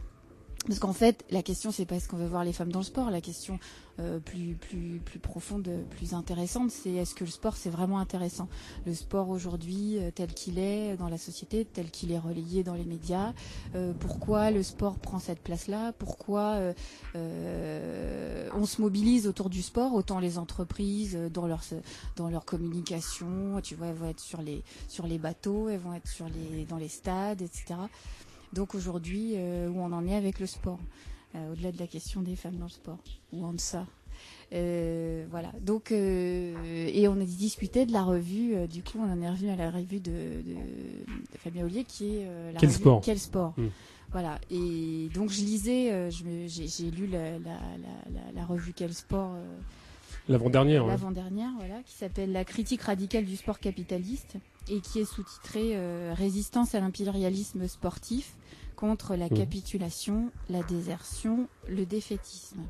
parce 0.67 0.79
qu'en 0.79 0.93
fait, 0.93 1.25
la 1.31 1.41
question 1.41 1.71
c'est 1.71 1.85
pas 1.85 1.95
est-ce 1.95 2.07
qu'on 2.07 2.17
veut 2.17 2.27
voir 2.27 2.43
les 2.43 2.53
femmes 2.53 2.71
dans 2.71 2.79
le 2.79 2.85
sport. 2.85 3.09
La 3.09 3.21
question 3.21 3.59
euh, 3.99 4.19
plus 4.19 4.55
plus 4.55 5.01
plus 5.03 5.19
profonde, 5.19 5.67
plus 5.89 6.13
intéressante, 6.13 6.69
c'est 6.71 6.91
est-ce 6.91 7.15
que 7.15 7.23
le 7.23 7.31
sport 7.31 7.55
c'est 7.57 7.69
vraiment 7.69 7.99
intéressant? 7.99 8.47
Le 8.85 8.93
sport 8.93 9.29
aujourd'hui 9.29 9.97
euh, 9.97 10.11
tel 10.13 10.33
qu'il 10.33 10.59
est 10.59 10.95
dans 10.97 11.09
la 11.09 11.17
société, 11.17 11.65
tel 11.65 11.89
qu'il 11.89 12.11
est 12.11 12.19
relayé 12.19 12.63
dans 12.63 12.75
les 12.75 12.85
médias. 12.85 13.33
euh, 13.75 13.93
pourquoi 13.99 14.51
le 14.51 14.63
sport 14.63 14.97
prend 14.99 15.19
cette 15.19 15.41
place-là? 15.41 15.93
Pourquoi 15.93 16.53
euh, 16.53 16.73
euh, 17.15 18.49
on 18.53 18.65
se 18.65 18.81
mobilise 18.81 19.27
autour 19.27 19.49
du 19.49 19.61
sport 19.61 19.93
Autant 19.93 20.19
les 20.19 20.37
entreprises 20.37 21.15
euh, 21.15 21.29
dans 21.29 21.47
leur 21.47 21.61
dans 22.15 22.29
leur 22.29 22.45
communication, 22.45 23.59
tu 23.63 23.75
vois, 23.75 23.87
elles 23.87 23.95
vont 23.95 24.09
être 24.09 24.19
sur 24.19 24.41
les 24.41 24.63
sur 24.87 25.07
les 25.07 25.17
bateaux, 25.17 25.69
elles 25.69 25.79
vont 25.79 25.93
être 25.93 26.07
sur 26.07 26.27
les 26.29 26.65
dans 26.65 26.77
les 26.77 26.89
stades, 26.89 27.41
etc. 27.41 27.75
Donc 28.53 28.75
aujourd'hui, 28.75 29.33
euh, 29.35 29.69
où 29.69 29.79
on 29.79 29.91
en 29.91 30.05
est 30.07 30.15
avec 30.15 30.39
le 30.39 30.45
sport, 30.45 30.79
euh, 31.35 31.53
au-delà 31.53 31.71
de 31.71 31.79
la 31.79 31.87
question 31.87 32.21
des 32.21 32.35
femmes 32.35 32.55
dans 32.57 32.65
le 32.65 32.71
sport, 32.71 32.97
ou 33.31 33.45
en 33.45 33.53
deçà. 33.53 33.85
Euh, 34.53 35.25
voilà. 35.31 35.51
Donc 35.61 35.91
euh, 35.91 36.89
et 36.93 37.07
on 37.07 37.13
a 37.19 37.23
discuté 37.25 37.85
de 37.85 37.93
la 37.93 38.03
revue. 38.03 38.53
euh, 38.55 38.67
du 38.67 38.83
coup, 38.83 38.99
on 38.99 39.09
en 39.11 39.21
est 39.21 39.29
revenu 39.29 39.49
à 39.49 39.55
la 39.55 39.71
revue 39.71 39.99
de, 39.99 40.11
de, 40.11 40.53
de 40.53 41.37
Fabien 41.37 41.63
Ollier, 41.65 41.85
qui 41.85 42.17
est 42.17 42.25
la 42.53 42.59
Quel 42.59 42.69
revue 42.69 42.79
sport 42.79 43.01
Quel 43.03 43.19
sport. 43.19 43.53
Mm. 43.57 43.67
Voilà. 44.11 44.39
Et 44.51 45.07
donc 45.13 45.29
je 45.29 45.39
lisais, 45.41 46.09
j'ai 46.11 46.91
lu 46.91 47.07
la, 47.07 47.31
la, 47.31 47.39
la, 47.39 47.53
la, 48.13 48.31
la 48.35 48.45
revue 48.45 48.73
Quel 48.75 48.93
sport. 48.93 49.35
L'avant-dernière. 50.27 50.83
hein. 50.83 50.87
l'avant-dernière, 50.87 51.49
voilà, 51.57 51.81
qui 51.83 51.93
s'appelle 51.95 52.31
La 52.33 52.43
critique 52.45 52.81
radicale 52.81 53.25
du 53.25 53.37
sport 53.37 53.59
capitaliste 53.59 54.35
et 54.69 54.81
qui 54.81 54.99
est 54.99 55.05
sous-titrée 55.05 55.71
euh, 55.75 56.13
Résistance 56.15 56.75
à 56.75 56.79
l'impérialisme 56.79 57.67
sportif 57.67 58.35
contre 58.75 59.15
la 59.15 59.25
Mhm. 59.29 59.37
capitulation, 59.37 60.31
la 60.49 60.63
désertion, 60.63 61.47
le 61.67 61.85
défaitisme. 61.85 62.61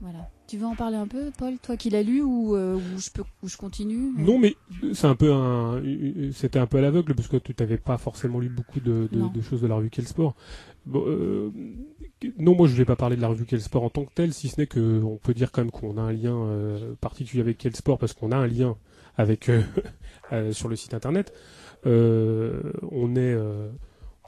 Voilà. 0.00 0.28
Tu 0.46 0.56
veux 0.56 0.66
en 0.66 0.76
parler 0.76 0.96
un 0.96 1.08
peu, 1.08 1.30
Paul, 1.36 1.58
toi 1.58 1.76
qui 1.76 1.90
l'as 1.90 2.02
lu 2.04 2.22
ou, 2.22 2.54
euh, 2.54 2.76
ou 2.76 2.98
je 3.00 3.10
peux 3.10 3.22
ou 3.42 3.48
je 3.48 3.56
continue 3.56 4.12
Non, 4.16 4.38
mais 4.38 4.54
c'est 4.94 5.06
un 5.08 5.16
peu 5.16 5.32
un, 5.32 5.82
c'était 6.32 6.58
un 6.60 6.66
peu 6.66 6.78
à 6.78 6.80
l'aveugle 6.80 7.14
parce 7.14 7.26
que 7.28 7.36
tu 7.36 7.52
n'avais 7.58 7.78
pas 7.78 7.98
forcément 7.98 8.38
lu 8.38 8.48
beaucoup 8.48 8.80
de, 8.80 9.08
de- 9.10 9.18
Non. 9.18 9.26
de 9.26 9.40
choses 9.40 9.60
de 9.60 9.66
la 9.66 9.74
revue 9.74 9.90
Quel 9.90 10.06
Sport. 10.06 10.34
Bon, 10.86 11.02
euh, 11.06 11.50
non, 12.38 12.54
moi 12.54 12.66
je 12.68 12.74
vais 12.76 12.84
pas 12.84 12.96
parler 12.96 13.16
de 13.16 13.20
la 13.20 13.28
revue 13.28 13.44
Quel 13.44 13.60
Sport 13.60 13.82
en 13.82 13.90
tant 13.90 14.04
que 14.04 14.12
telle, 14.14 14.32
si 14.32 14.48
ce 14.48 14.60
n'est 14.60 14.66
que 14.68 15.02
on 15.02 15.16
peut 15.16 15.34
dire 15.34 15.50
quand 15.52 15.62
même 15.62 15.70
qu'on 15.72 15.98
a 15.98 16.02
un 16.02 16.12
lien 16.12 16.36
euh, 16.36 16.94
particulier 17.00 17.42
avec 17.42 17.58
Quel 17.58 17.74
Sport 17.74 17.98
parce 17.98 18.12
qu'on 18.14 18.30
a 18.32 18.36
un 18.36 18.46
lien 18.46 18.76
avec 19.16 19.50
sur 20.52 20.68
le 20.68 20.76
site 20.76 20.94
internet. 20.94 21.32
On 21.84 23.16
est, 23.16 23.36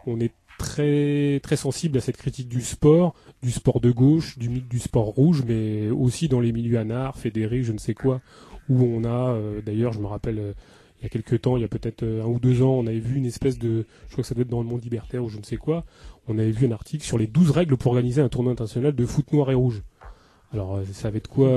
on 0.07 0.19
est 0.21 0.33
très 0.61 1.41
très 1.43 1.57
sensible 1.57 1.97
à 1.97 2.01
cette 2.03 2.19
critique 2.19 2.49
du 2.49 2.61
sport, 2.61 3.15
du 3.43 3.51
sport 3.51 3.81
de 3.81 3.91
gauche, 3.91 4.39
du 4.39 4.51
mythe 4.51 4.69
du 4.69 4.79
sport 4.79 5.07
rouge, 5.07 5.43
mais 5.47 5.89
aussi 5.89 6.29
dans 6.29 6.41
les 6.41 6.53
milieux 6.53 6.79
anards, 6.79 7.17
fédérés, 7.17 7.63
je 7.63 7.73
ne 7.73 7.79
sais 7.79 7.95
quoi, 7.95 8.21
où 8.69 8.85
on 8.85 9.05
a, 9.05 9.31
euh, 9.31 9.63
d'ailleurs, 9.63 9.95
je 9.95 10.01
me 10.01 10.07
rappelle, 10.07 10.39
euh, 10.39 10.53
il 11.01 11.05
y 11.05 11.07
a 11.07 11.09
quelques 11.09 11.41
temps, 11.41 11.57
il 11.57 11.63
y 11.63 11.65
a 11.65 11.69
peut-être 11.69 12.03
euh, 12.03 12.23
un 12.23 12.27
ou 12.27 12.39
deux 12.39 12.63
ans, 12.63 12.73
on 12.73 12.87
avait 12.87 12.99
vu 12.99 13.17
une 13.17 13.25
espèce 13.25 13.59
de, 13.59 13.87
je 14.09 14.13
crois 14.13 14.23
que 14.23 14.29
ça 14.29 14.35
doit 14.35 14.43
être 14.43 14.51
dans 14.51 14.61
le 14.61 14.69
monde 14.69 14.85
libertaire 14.85 15.25
ou 15.25 15.31
je 15.31 15.39
ne 15.39 15.45
sais 15.45 15.57
quoi, 15.57 15.85
on 16.29 16.39
avait 16.39 16.51
vu 16.51 16.67
un 16.67 16.73
article 16.73 17.05
sur 17.05 17.17
les 17.17 17.27
12 17.27 17.51
règles 17.53 17.79
pour 17.79 17.93
organiser 17.93 18.21
un 18.21 18.29
tournoi 18.29 18.53
international 18.53 18.95
de 18.95 19.07
foot 19.07 19.33
noir 19.33 19.51
et 19.51 19.55
rouge. 19.55 19.83
Alors 20.53 20.81
ça 20.93 21.09
avait 21.09 21.21
de 21.21 21.29
quoi 21.29 21.49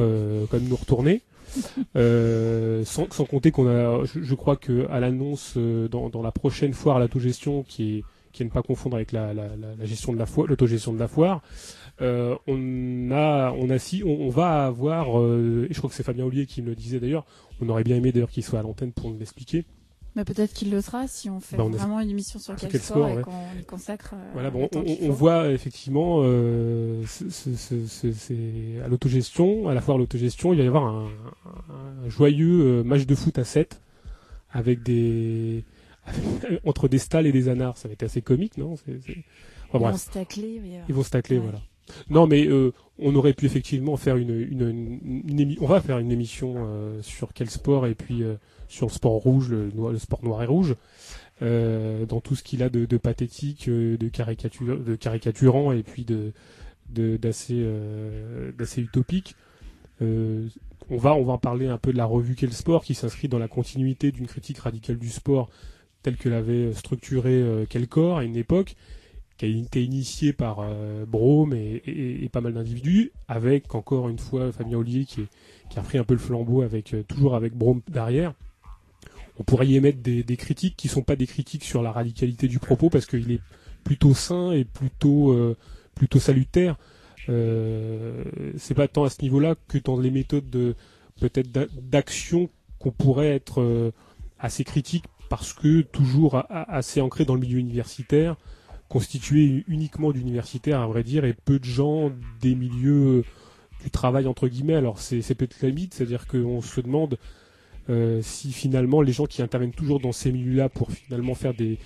quand 0.49 0.59
même 0.59 0.69
nous 0.69 0.75
retourner? 0.75 1.21
sans, 2.85 3.11
sans, 3.11 3.25
compter 3.25 3.51
qu'on 3.51 3.67
a, 3.67 4.03
je, 4.05 4.35
crois 4.35 4.55
que 4.55 4.87
à 4.89 4.99
l'annonce 4.99 5.57
dans, 5.57 6.09
dans, 6.09 6.21
la 6.21 6.31
prochaine 6.31 6.73
foire 6.73 6.97
à 6.97 6.99
l'autogestion 6.99 7.63
qui 7.63 7.97
est 7.97 8.03
qui 8.33 8.43
est 8.43 8.45
ne 8.45 8.51
pas 8.51 8.63
confondre 8.63 8.97
avec 8.97 9.11
la, 9.11 9.33
la, 9.33 9.47
la 9.55 9.85
gestion 9.85 10.11
de 10.11 10.19
la 10.19 10.25
foire, 10.25 10.47
l'autogestion 10.47 10.91
de 10.91 10.99
la 10.99 11.07
foire. 11.07 11.41
Euh, 12.01 12.35
on 12.47 13.11
a, 13.11 13.51
on 13.51 13.69
a 13.69 13.77
si, 13.77 14.03
on, 14.03 14.29
va 14.29 14.65
avoir, 14.65 15.19
euh, 15.19 15.67
et 15.69 15.73
je 15.73 15.77
crois 15.77 15.89
que 15.89 15.95
c'est 15.95 16.03
Fabien 16.03 16.25
Ollier 16.25 16.47
qui 16.47 16.61
me 16.61 16.69
le 16.69 16.75
disait 16.75 16.99
d'ailleurs. 16.99 17.25
On 17.61 17.69
aurait 17.69 17.83
bien 17.83 17.95
aimé 17.97 18.11
d'ailleurs 18.11 18.31
qu'il 18.31 18.43
soit 18.43 18.59
à 18.59 18.63
l'antenne 18.63 18.91
pour 18.91 19.09
nous 19.09 19.17
l'expliquer. 19.17 19.65
Mais 20.15 20.25
peut-être 20.25 20.53
qu'il 20.53 20.69
le 20.69 20.81
sera 20.81 21.07
si 21.07 21.29
on 21.29 21.39
fait 21.39 21.57
bah, 21.57 21.63
vraiment 21.63 21.99
une 21.99 22.09
émission 22.09 22.39
sur, 22.39 22.55
quel, 22.55 22.71
sport, 22.79 23.19
et 23.19 23.21
qu'on 23.21 23.59
y 23.59 23.63
consacre. 23.63 24.13
Euh, 24.13 24.29
voilà, 24.33 24.51
bon, 24.51 24.69
on, 24.73 25.09
voit 25.09 25.49
effectivement, 25.49 26.21
euh, 26.23 27.03
c'est 27.07 28.81
à 28.83 28.87
l'autogestion, 28.87 29.67
à 29.67 29.73
la 29.73 29.81
foire 29.81 29.97
l'autogestion, 29.97 30.53
il 30.53 30.57
va 30.57 30.63
y 30.63 30.67
avoir 30.67 30.85
un, 30.85 31.07
un 32.05 32.09
joyeux 32.09 32.83
match 32.83 33.05
de 33.05 33.15
foot 33.15 33.37
à 33.39 33.43
7 33.43 33.81
avec 34.51 34.83
des 34.83 35.63
entre 36.65 36.87
des 36.87 36.99
stalles 36.99 37.27
et 37.27 37.31
des 37.31 37.49
anards, 37.49 37.77
ça 37.77 37.87
va 37.87 37.93
être 37.93 38.03
assez 38.03 38.21
comique, 38.21 38.57
non? 38.57 38.75
Ils, 38.87 39.23
vont 39.71 39.97
se 39.97 40.09
tacler, 40.09 40.61
Ils 40.87 40.95
vont 40.95 41.03
se 41.03 41.09
tacler, 41.09 41.37
voilà. 41.39 41.59
Non, 42.09 42.27
mais 42.27 42.47
euh, 42.47 42.71
on 42.99 43.15
aurait 43.15 43.33
pu 43.33 43.45
effectivement 43.45 43.97
faire 43.97 44.17
une, 44.17 44.29
une, 44.29 44.99
une, 45.27 45.57
on 45.59 45.65
va 45.65 45.81
faire 45.81 45.99
une 45.99 46.11
émission 46.11 46.55
euh, 46.57 47.01
sur 47.01 47.33
quel 47.33 47.49
sport 47.49 47.87
et 47.87 47.95
puis 47.95 48.23
euh, 48.23 48.35
sur 48.67 48.87
le 48.87 48.91
sport 48.91 49.13
rouge, 49.13 49.49
le, 49.49 49.69
le 49.69 49.99
sport 49.99 50.23
noir 50.23 50.43
et 50.43 50.45
rouge, 50.45 50.75
dans 51.41 52.21
tout 52.21 52.35
ce 52.35 52.43
qu'il 52.43 52.63
a 52.63 52.69
de, 52.69 52.85
de 52.85 52.97
pathétique, 52.97 53.69
de 53.69 54.07
caricature, 54.07 54.79
de 54.79 54.95
caricaturant 54.95 55.73
et 55.73 55.83
puis 55.83 56.05
de 56.05 56.31
d'assez 56.89 57.67
d'assez 58.57 58.81
utopique. 58.81 59.35
on 59.99 60.47
va 60.97 61.15
on 61.15 61.23
va 61.23 61.33
en 61.33 61.37
parler 61.37 61.67
un 61.67 61.77
peu 61.77 61.91
de 61.91 61.97
la 61.97 62.05
revue 62.05 62.35
Quel 62.35 62.53
sport 62.53 62.85
qui 62.85 62.93
s'inscrit 62.93 63.27
dans 63.27 63.39
la 63.39 63.49
continuité 63.49 64.13
d'une 64.13 64.27
critique 64.27 64.59
radicale 64.59 64.97
du 64.97 65.09
sport 65.09 65.49
telle 66.03 66.17
que 66.17 66.29
l'avait 66.29 66.73
structuré 66.73 67.31
euh, 67.31 67.65
Kelcor 67.65 68.17
à 68.17 68.23
une 68.23 68.35
époque, 68.35 68.75
qui 69.37 69.45
a 69.45 69.47
été 69.47 69.83
initié 69.83 70.33
par 70.33 70.59
euh, 70.59 71.05
Brome 71.07 71.53
et, 71.53 72.29
pas 72.31 72.41
mal 72.41 72.53
d'individus, 72.53 73.11
avec 73.27 73.73
encore 73.73 74.09
une 74.09 74.19
fois 74.19 74.51
Fabien 74.51 74.77
Ollier 74.77 75.05
qui, 75.05 75.25
a 75.75 75.81
pris 75.81 75.97
un 75.97 76.03
peu 76.03 76.13
le 76.13 76.19
flambeau 76.19 76.61
avec 76.61 76.93
euh, 76.93 77.01
toujours 77.03 77.35
avec 77.35 77.55
Brome 77.55 77.81
derrière. 77.87 78.33
On 79.39 79.43
pourrait 79.43 79.65
y 79.65 79.75
émettre 79.75 79.97
des, 79.99 80.37
critiques 80.37 80.75
qui 80.77 80.87
sont 80.87 81.01
pas 81.01 81.15
des 81.15 81.25
critiques 81.25 81.63
sur 81.63 81.81
la 81.81 81.91
radicalité 81.91 82.47
du 82.47 82.59
propos 82.59 82.91
parce 82.91 83.07
qu'il 83.07 83.31
est 83.31 83.41
plutôt 83.83 84.13
sain 84.13 84.51
et 84.51 84.63
plutôt 84.63 85.35
plutôt 85.95 86.19
salutaire. 86.19 86.75
c'est 87.25 88.75
pas 88.75 88.87
tant 88.87 89.05
à 89.05 89.09
ce 89.09 89.23
niveau-là 89.23 89.55
que 89.67 89.79
dans 89.79 89.99
les 89.99 90.11
méthodes 90.11 90.51
de 90.51 90.75
peut-être 91.19 91.49
d'action 91.49 92.47
qu'on 92.77 92.91
pourrait 92.91 93.29
être 93.29 93.91
assez 94.37 94.63
critique 94.63 95.05
parce 95.29 95.53
que 95.53 95.81
toujours 95.81 96.43
assez 96.49 97.01
ancré 97.01 97.25
dans 97.25 97.35
le 97.35 97.41
milieu 97.41 97.59
universitaire, 97.59 98.35
constitué 98.89 99.63
uniquement 99.67 100.11
d'universitaires 100.11 100.79
à 100.79 100.87
vrai 100.87 101.03
dire, 101.03 101.25
et 101.25 101.33
peu 101.33 101.59
de 101.59 101.65
gens 101.65 102.11
des 102.41 102.55
milieux 102.55 103.23
du 103.83 103.89
travail 103.89 104.27
entre 104.27 104.47
guillemets. 104.47 104.75
Alors 104.75 104.99
c'est 104.99 105.35
peut-être 105.35 105.61
la 105.61 105.69
limite, 105.69 105.93
c'est-à-dire 105.93 106.27
qu'on 106.27 106.61
se 106.61 106.81
demande 106.81 107.17
euh, 107.89 108.21
si 108.21 108.51
finalement 108.51 109.01
les 109.01 109.11
gens 109.11 109.25
qui 109.25 109.41
interviennent 109.41 109.73
toujours 109.73 109.99
dans 109.99 110.13
ces 110.13 110.31
milieux-là 110.31 110.69
pour 110.69 110.91
finalement 110.91 111.35
faire 111.35 111.53
des, 111.53 111.77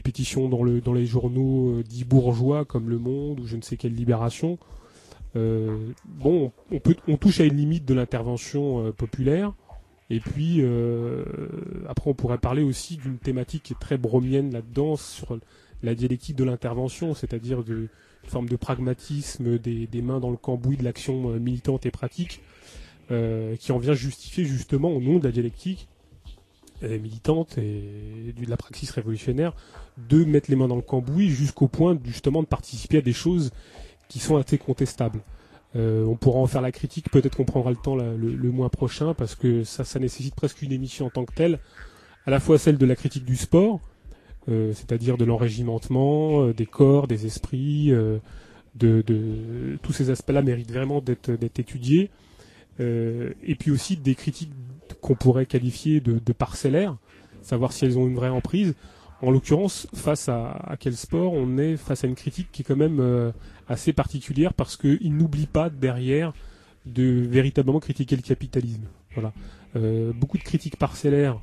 pétitions 0.00 0.48
dans, 0.48 0.62
le, 0.62 0.80
dans 0.80 0.92
les 0.92 1.06
journaux 1.06 1.78
euh, 1.78 1.82
dits 1.82 2.04
bourgeois 2.04 2.64
comme 2.64 2.88
Le 2.88 2.98
Monde 2.98 3.40
ou 3.40 3.46
je 3.46 3.56
ne 3.56 3.62
sais 3.62 3.76
quelle 3.76 3.94
Libération, 3.94 4.58
euh, 5.36 5.76
bon, 6.04 6.52
on, 6.70 6.78
peut, 6.78 6.94
on 7.08 7.16
touche 7.16 7.40
à 7.40 7.44
une 7.44 7.56
limite 7.56 7.84
de 7.84 7.94
l'intervention 7.94 8.92
populaire. 8.92 9.52
Et 10.10 10.20
puis 10.20 10.58
euh, 10.60 11.24
après, 11.88 12.10
on 12.10 12.14
pourrait 12.14 12.38
parler 12.38 12.62
aussi 12.62 12.96
d'une 12.96 13.18
thématique 13.18 13.64
qui 13.64 13.72
est 13.74 13.78
très 13.78 13.98
bromienne 13.98 14.52
là-dedans 14.52 14.96
sur 14.96 15.38
la 15.82 15.94
dialectique 15.94 16.36
de 16.36 16.44
l'intervention, 16.44 17.14
c'est-à-dire 17.14 17.62
de 17.62 17.88
forme 18.24 18.48
de 18.48 18.56
pragmatisme 18.56 19.58
des, 19.58 19.86
des, 19.86 20.02
mains 20.02 20.20
dans 20.20 20.30
le 20.30 20.36
cambouis 20.36 20.76
de 20.76 20.84
l'action 20.84 21.30
euh, 21.30 21.38
militante 21.38 21.86
et 21.86 21.90
pratique, 21.90 22.40
euh, 23.10 23.56
qui 23.56 23.72
en 23.72 23.78
vient 23.78 23.94
justifier 23.94 24.44
justement 24.44 24.90
au 24.90 25.00
nom 25.00 25.18
de 25.18 25.24
la 25.24 25.32
dialectique 25.32 25.88
militante 26.80 27.58
et 27.58 28.32
de 28.36 28.48
la 28.48 28.56
praxis 28.56 28.88
révolutionnaire 28.92 29.52
de 30.08 30.22
mettre 30.22 30.48
les 30.48 30.54
mains 30.54 30.68
dans 30.68 30.76
le 30.76 30.82
cambouis 30.82 31.28
jusqu'au 31.28 31.66
point 31.66 31.98
justement 32.04 32.40
de 32.40 32.46
participer 32.46 32.98
à 32.98 33.00
des 33.00 33.12
choses 33.12 33.50
qui 34.08 34.20
sont 34.20 34.36
assez 34.36 34.58
contestables. 34.58 35.20
Euh, 35.78 36.04
on 36.04 36.16
pourra 36.16 36.40
en 36.40 36.46
faire 36.46 36.60
la 36.60 36.72
critique, 36.72 37.10
peut-être 37.10 37.36
qu'on 37.36 37.44
prendra 37.44 37.70
le 37.70 37.76
temps 37.76 37.94
le, 37.94 38.50
mois 38.50 38.68
prochain, 38.68 39.14
parce 39.14 39.34
que 39.34 39.62
ça, 39.64 39.98
nécessite 39.98 40.34
presque 40.34 40.62
une 40.62 40.72
émission 40.72 41.06
en 41.06 41.10
tant 41.10 41.24
que 41.24 41.34
telle, 41.34 41.60
à 42.26 42.30
la 42.30 42.40
fois 42.40 42.58
celle 42.58 42.78
de 42.78 42.86
la 42.86 42.96
critique 42.96 43.24
du 43.24 43.36
sport, 43.36 43.80
euh, 44.48 44.72
c'est-à-dire 44.74 45.16
de 45.16 45.24
l'enrégimentement, 45.24 46.42
euh, 46.42 46.52
des 46.52 46.66
corps, 46.66 47.06
des 47.06 47.26
esprits, 47.26 47.92
de, 48.74 49.78
tous 49.82 49.92
ces 49.92 50.10
aspects-là 50.10 50.42
méritent 50.42 50.72
vraiment 50.72 51.00
d'être 51.00 51.58
étudiés, 51.58 52.10
et 52.80 53.54
puis 53.58 53.70
aussi 53.70 53.96
des 53.96 54.14
critiques 54.14 54.52
qu'on 55.00 55.14
pourrait 55.14 55.46
qualifier 55.46 56.00
de, 56.00 56.32
parcellaires, 56.32 56.96
savoir 57.42 57.72
si 57.72 57.84
elles 57.84 57.98
ont 57.98 58.06
une 58.06 58.16
vraie 58.16 58.28
emprise. 58.28 58.74
En 59.20 59.32
l'occurrence, 59.32 59.88
face 59.94 60.28
à, 60.28 60.76
quel 60.78 60.96
sport 60.96 61.32
on 61.32 61.58
est 61.58 61.76
face 61.76 62.04
à 62.04 62.06
une 62.06 62.14
critique 62.14 62.48
qui 62.52 62.62
est 62.62 62.64
quand 62.64 62.76
même 62.76 63.32
assez 63.68 63.92
particulière 63.92 64.54
parce 64.54 64.76
qu'il 64.76 65.16
n'oublie 65.16 65.46
pas 65.46 65.70
derrière 65.70 66.32
de 66.86 67.26
véritablement 67.28 67.80
critiquer 67.80 68.16
le 68.16 68.22
capitalisme. 68.22 68.84
Voilà. 69.14 69.32
Euh, 69.76 70.12
beaucoup 70.12 70.38
de 70.38 70.42
critiques 70.42 70.76
parcellaires 70.76 71.40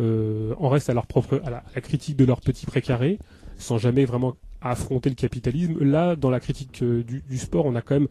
euh, 0.00 0.54
en 0.58 0.68
restent 0.68 0.90
à 0.90 0.94
leur 0.94 1.06
propre 1.06 1.40
à 1.44 1.50
la, 1.50 1.80
critique 1.80 2.16
de 2.16 2.24
leur 2.24 2.40
petit 2.40 2.66
précaré, 2.66 3.18
sans 3.58 3.78
jamais 3.78 4.04
vraiment 4.04 4.36
affronter 4.60 5.08
le 5.08 5.16
capitalisme. 5.16 5.82
Là, 5.82 6.16
dans 6.16 6.30
la 6.30 6.40
critique 6.40 6.82
du, 6.82 7.38
sport, 7.38 7.66
on 7.66 7.74
a 7.74 7.82
quand 7.82 7.94
même 7.94 8.08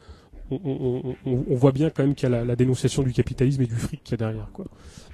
on, 0.51 1.15
voit 1.55 1.71
bien 1.71 1.89
quand 1.89 2.03
même 2.03 2.15
qu'il 2.15 2.29
y 2.29 2.33
a 2.33 2.43
la, 2.43 2.55
dénonciation 2.55 3.01
du 3.01 3.11
capitalisme 3.11 3.61
et 3.61 3.65
du 3.65 3.75
fric 3.75 4.03
qu'il 4.03 4.11
y 4.11 4.15
a 4.15 4.17
derrière. 4.17 4.49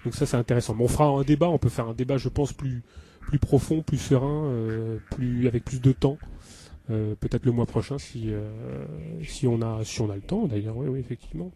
Donc 0.03 0.13
ça 0.13 0.25
c'est 0.25 0.37
intéressant. 0.37 0.75
on 0.79 0.87
fera 0.87 1.05
un 1.07 1.21
débat, 1.21 1.47
on 1.49 1.57
peut 1.57 1.69
faire 1.69 1.87
un 1.87 1.93
débat 1.93 2.17
je 2.17 2.29
pense 2.29 2.51
plus 2.51 2.83
plus 3.29 3.39
profond, 3.39 3.83
plus 3.83 3.97
serein, 3.97 4.45
euh, 4.45 4.97
plus 5.11 5.47
avec 5.47 5.63
plus 5.63 5.79
de 5.79 5.91
temps. 5.91 6.17
Euh, 6.89 7.13
peut-être 7.19 7.45
le 7.45 7.51
mois 7.51 7.67
prochain 7.67 7.99
si 7.99 8.29
euh, 8.29 8.49
si 9.23 9.45
on 9.45 9.61
a 9.61 9.83
si 9.83 10.01
on 10.01 10.09
a 10.09 10.15
le 10.15 10.21
temps 10.21 10.47
d'ailleurs 10.47 10.75
oui, 10.75 10.87
oui 10.87 10.99
effectivement 10.99 11.51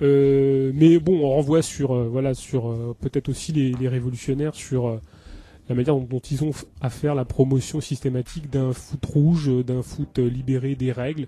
mais 0.00 0.98
bon 0.98 1.24
on 1.24 1.28
renvoie 1.28 1.60
sur 1.60 1.92
voilà 2.08 2.32
sur 2.32 2.96
peut-être 3.00 3.28
aussi 3.28 3.52
les, 3.52 3.88
révolutionnaires 3.88 4.54
sur 4.54 4.98
la 5.68 5.74
manière 5.74 5.96
dont, 5.96 6.20
ils 6.30 6.42
ont 6.42 6.52
à 6.80 6.88
faire 6.88 7.14
la 7.14 7.26
promotion 7.26 7.82
systématique 7.82 8.48
d'un 8.48 8.72
foot 8.72 9.04
rouge 9.04 9.50
d'un 9.64 9.82
foot 9.82 10.18
libéré 10.18 10.74
des 10.74 10.92
règles 10.92 11.26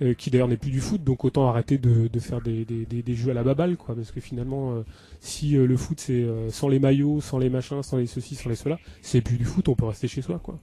euh, 0.00 0.14
qui 0.14 0.30
d'ailleurs 0.30 0.46
n'est 0.46 0.56
plus 0.56 0.70
du 0.70 0.80
foot, 0.80 1.02
donc 1.02 1.24
autant 1.24 1.48
arrêter 1.48 1.76
de, 1.76 2.08
faire 2.20 2.40
des, 2.40 2.64
des, 2.64 2.84
des, 2.86 3.14
jeux 3.16 3.32
à 3.32 3.34
la 3.34 3.42
baballe, 3.42 3.76
quoi, 3.76 3.96
parce 3.96 4.12
que 4.12 4.20
finalement, 4.20 4.72
euh, 4.72 4.84
si 5.18 5.56
euh, 5.56 5.66
le 5.66 5.76
foot 5.76 5.98
c'est 5.98 6.24
sans 6.50 6.68
les 6.68 6.78
maillots, 6.78 7.20
sans 7.20 7.38
les 7.38 7.50
machins, 7.50 7.82
sans 7.82 7.96
les 7.96 8.06
ceci, 8.06 8.36
sans 8.36 8.48
les 8.48 8.54
cela, 8.54 8.78
c'est 9.02 9.20
plus 9.20 9.38
du 9.38 9.44
foot, 9.44 9.68
on 9.68 9.74
peut 9.74 9.86
rester 9.86 10.06
chez 10.06 10.22
soi, 10.22 10.38
quoi. 10.38 10.56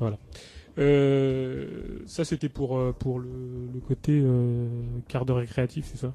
Voilà. 0.00 0.18
ça 2.06 2.24
c'était 2.24 2.48
pour 2.48 2.80
pour 2.94 3.20
le, 3.20 3.28
le 3.72 3.80
côté 3.80 4.22
quart 5.08 5.24
d'heure 5.24 5.38
récréatif, 5.38 5.86
c'est 5.90 5.98
ça? 5.98 6.12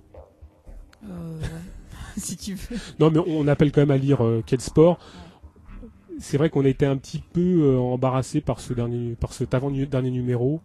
Si 2.18 2.38
tu 2.38 2.54
veux. 2.56 2.78
Non, 2.98 3.12
mais 3.12 3.20
on 3.28 3.46
appelle 3.46 3.74
quand 3.74 3.82
même 3.82 3.92
à 3.92 3.98
lire 3.98 4.22
quel 4.46 4.62
sport? 4.62 5.00
C'est 6.18 6.38
vrai 6.38 6.50
qu'on 6.50 6.64
a 6.64 6.70
été 6.70 6.86
un 6.86 6.96
petit 6.96 7.20
peu 7.20 7.78
embarrassé 7.78 8.40
par 8.40 8.62
ce 8.62 8.72
dernier, 8.72 9.16
par 9.16 9.34
cet 9.34 9.54
avant 9.54 9.70
dernier 9.70 10.12
numéro 10.12 10.62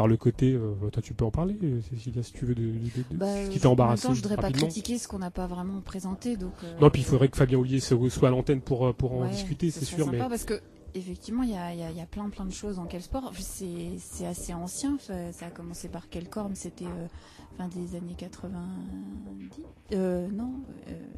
par 0.00 0.08
le 0.08 0.16
côté, 0.16 0.54
euh, 0.54 0.72
toi 0.90 1.02
tu 1.02 1.12
peux 1.12 1.26
en 1.26 1.30
parler, 1.30 1.58
euh, 1.62 1.78
Cécilia, 1.90 2.22
si 2.22 2.32
tu 2.32 2.46
veux, 2.46 2.54
de, 2.54 2.62
de, 2.62 2.68
de 2.68 3.16
bah, 3.18 3.26
ce 3.44 3.50
qui 3.50 3.60
t'a 3.60 3.68
embarrassé. 3.68 4.08
je 4.08 4.14
voudrais 4.14 4.36
pas 4.36 4.50
critiquer 4.50 4.96
ce 4.96 5.06
qu'on 5.06 5.18
n'a 5.18 5.30
pas 5.30 5.46
vraiment 5.46 5.82
présenté. 5.82 6.38
Donc, 6.38 6.54
euh, 6.64 6.78
Non, 6.80 6.88
puis 6.88 7.02
il 7.02 7.04
faudrait 7.04 7.28
que 7.28 7.36
Fabien 7.36 7.58
Ollier 7.58 7.80
soit 7.80 8.28
à 8.28 8.30
l'antenne 8.30 8.62
pour, 8.62 8.94
pour 8.94 9.12
en 9.12 9.26
discuter, 9.26 9.70
c'est 9.70 9.84
sûr. 9.84 10.10
Mais... 10.10 10.16
parce 10.16 10.44
que 10.44 10.54
effectivement, 10.94 11.42
il 11.42 11.50
y 11.50 11.56
a, 11.56 11.72
y 11.74 12.00
a, 12.00 12.06
plein 12.06 12.28
plein 12.30 12.44
de 12.44 12.52
choses 12.52 12.78
en 12.78 12.86
quel 12.86 13.02
sport. 13.02 13.32
C'est 13.38 14.26
assez 14.26 14.54
ancien, 14.54 14.98
ça 14.98 15.46
a 15.46 15.50
commencé 15.50 15.88
par 15.88 16.08
quel 16.08 16.28
corps, 16.28 16.50
c'était 16.54 16.84
fin 17.56 17.68
des 17.68 17.96
années 17.96 18.14
90. 18.16 19.62
Euh, 19.92 20.28
non, 20.28 20.52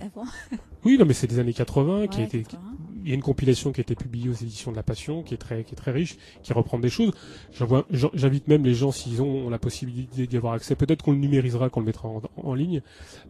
avant. 0.00 0.26
oui, 0.84 0.96
non, 0.98 1.04
mais 1.04 1.14
c'est 1.14 1.26
des 1.26 1.38
années 1.38 1.52
80 1.52 2.06
qui 2.08 2.20
a 2.20 2.24
été 2.24 2.44
il 3.04 3.08
y 3.08 3.12
a 3.12 3.14
une 3.14 3.22
compilation 3.22 3.72
qui 3.72 3.80
a 3.80 3.82
été 3.82 3.94
publiée 3.94 4.28
aux 4.28 4.34
éditions 4.34 4.70
de 4.70 4.76
la 4.76 4.82
Passion, 4.82 5.22
qui 5.22 5.34
est 5.34 5.38
très, 5.38 5.64
qui 5.64 5.72
est 5.72 5.76
très 5.76 5.90
riche, 5.90 6.16
qui 6.42 6.52
reprend 6.52 6.78
des 6.78 6.88
choses. 6.88 7.12
J'invite 8.14 8.48
même 8.48 8.64
les 8.64 8.74
gens, 8.74 8.92
s'ils 8.92 9.20
ont 9.22 9.50
la 9.50 9.58
possibilité 9.58 10.26
d'y 10.26 10.36
avoir 10.36 10.54
accès, 10.54 10.76
peut-être 10.76 11.02
qu'on 11.02 11.12
le 11.12 11.18
numérisera, 11.18 11.68
qu'on 11.68 11.80
le 11.80 11.86
mettra 11.86 12.08
en, 12.08 12.22
en 12.36 12.54
ligne, 12.54 12.80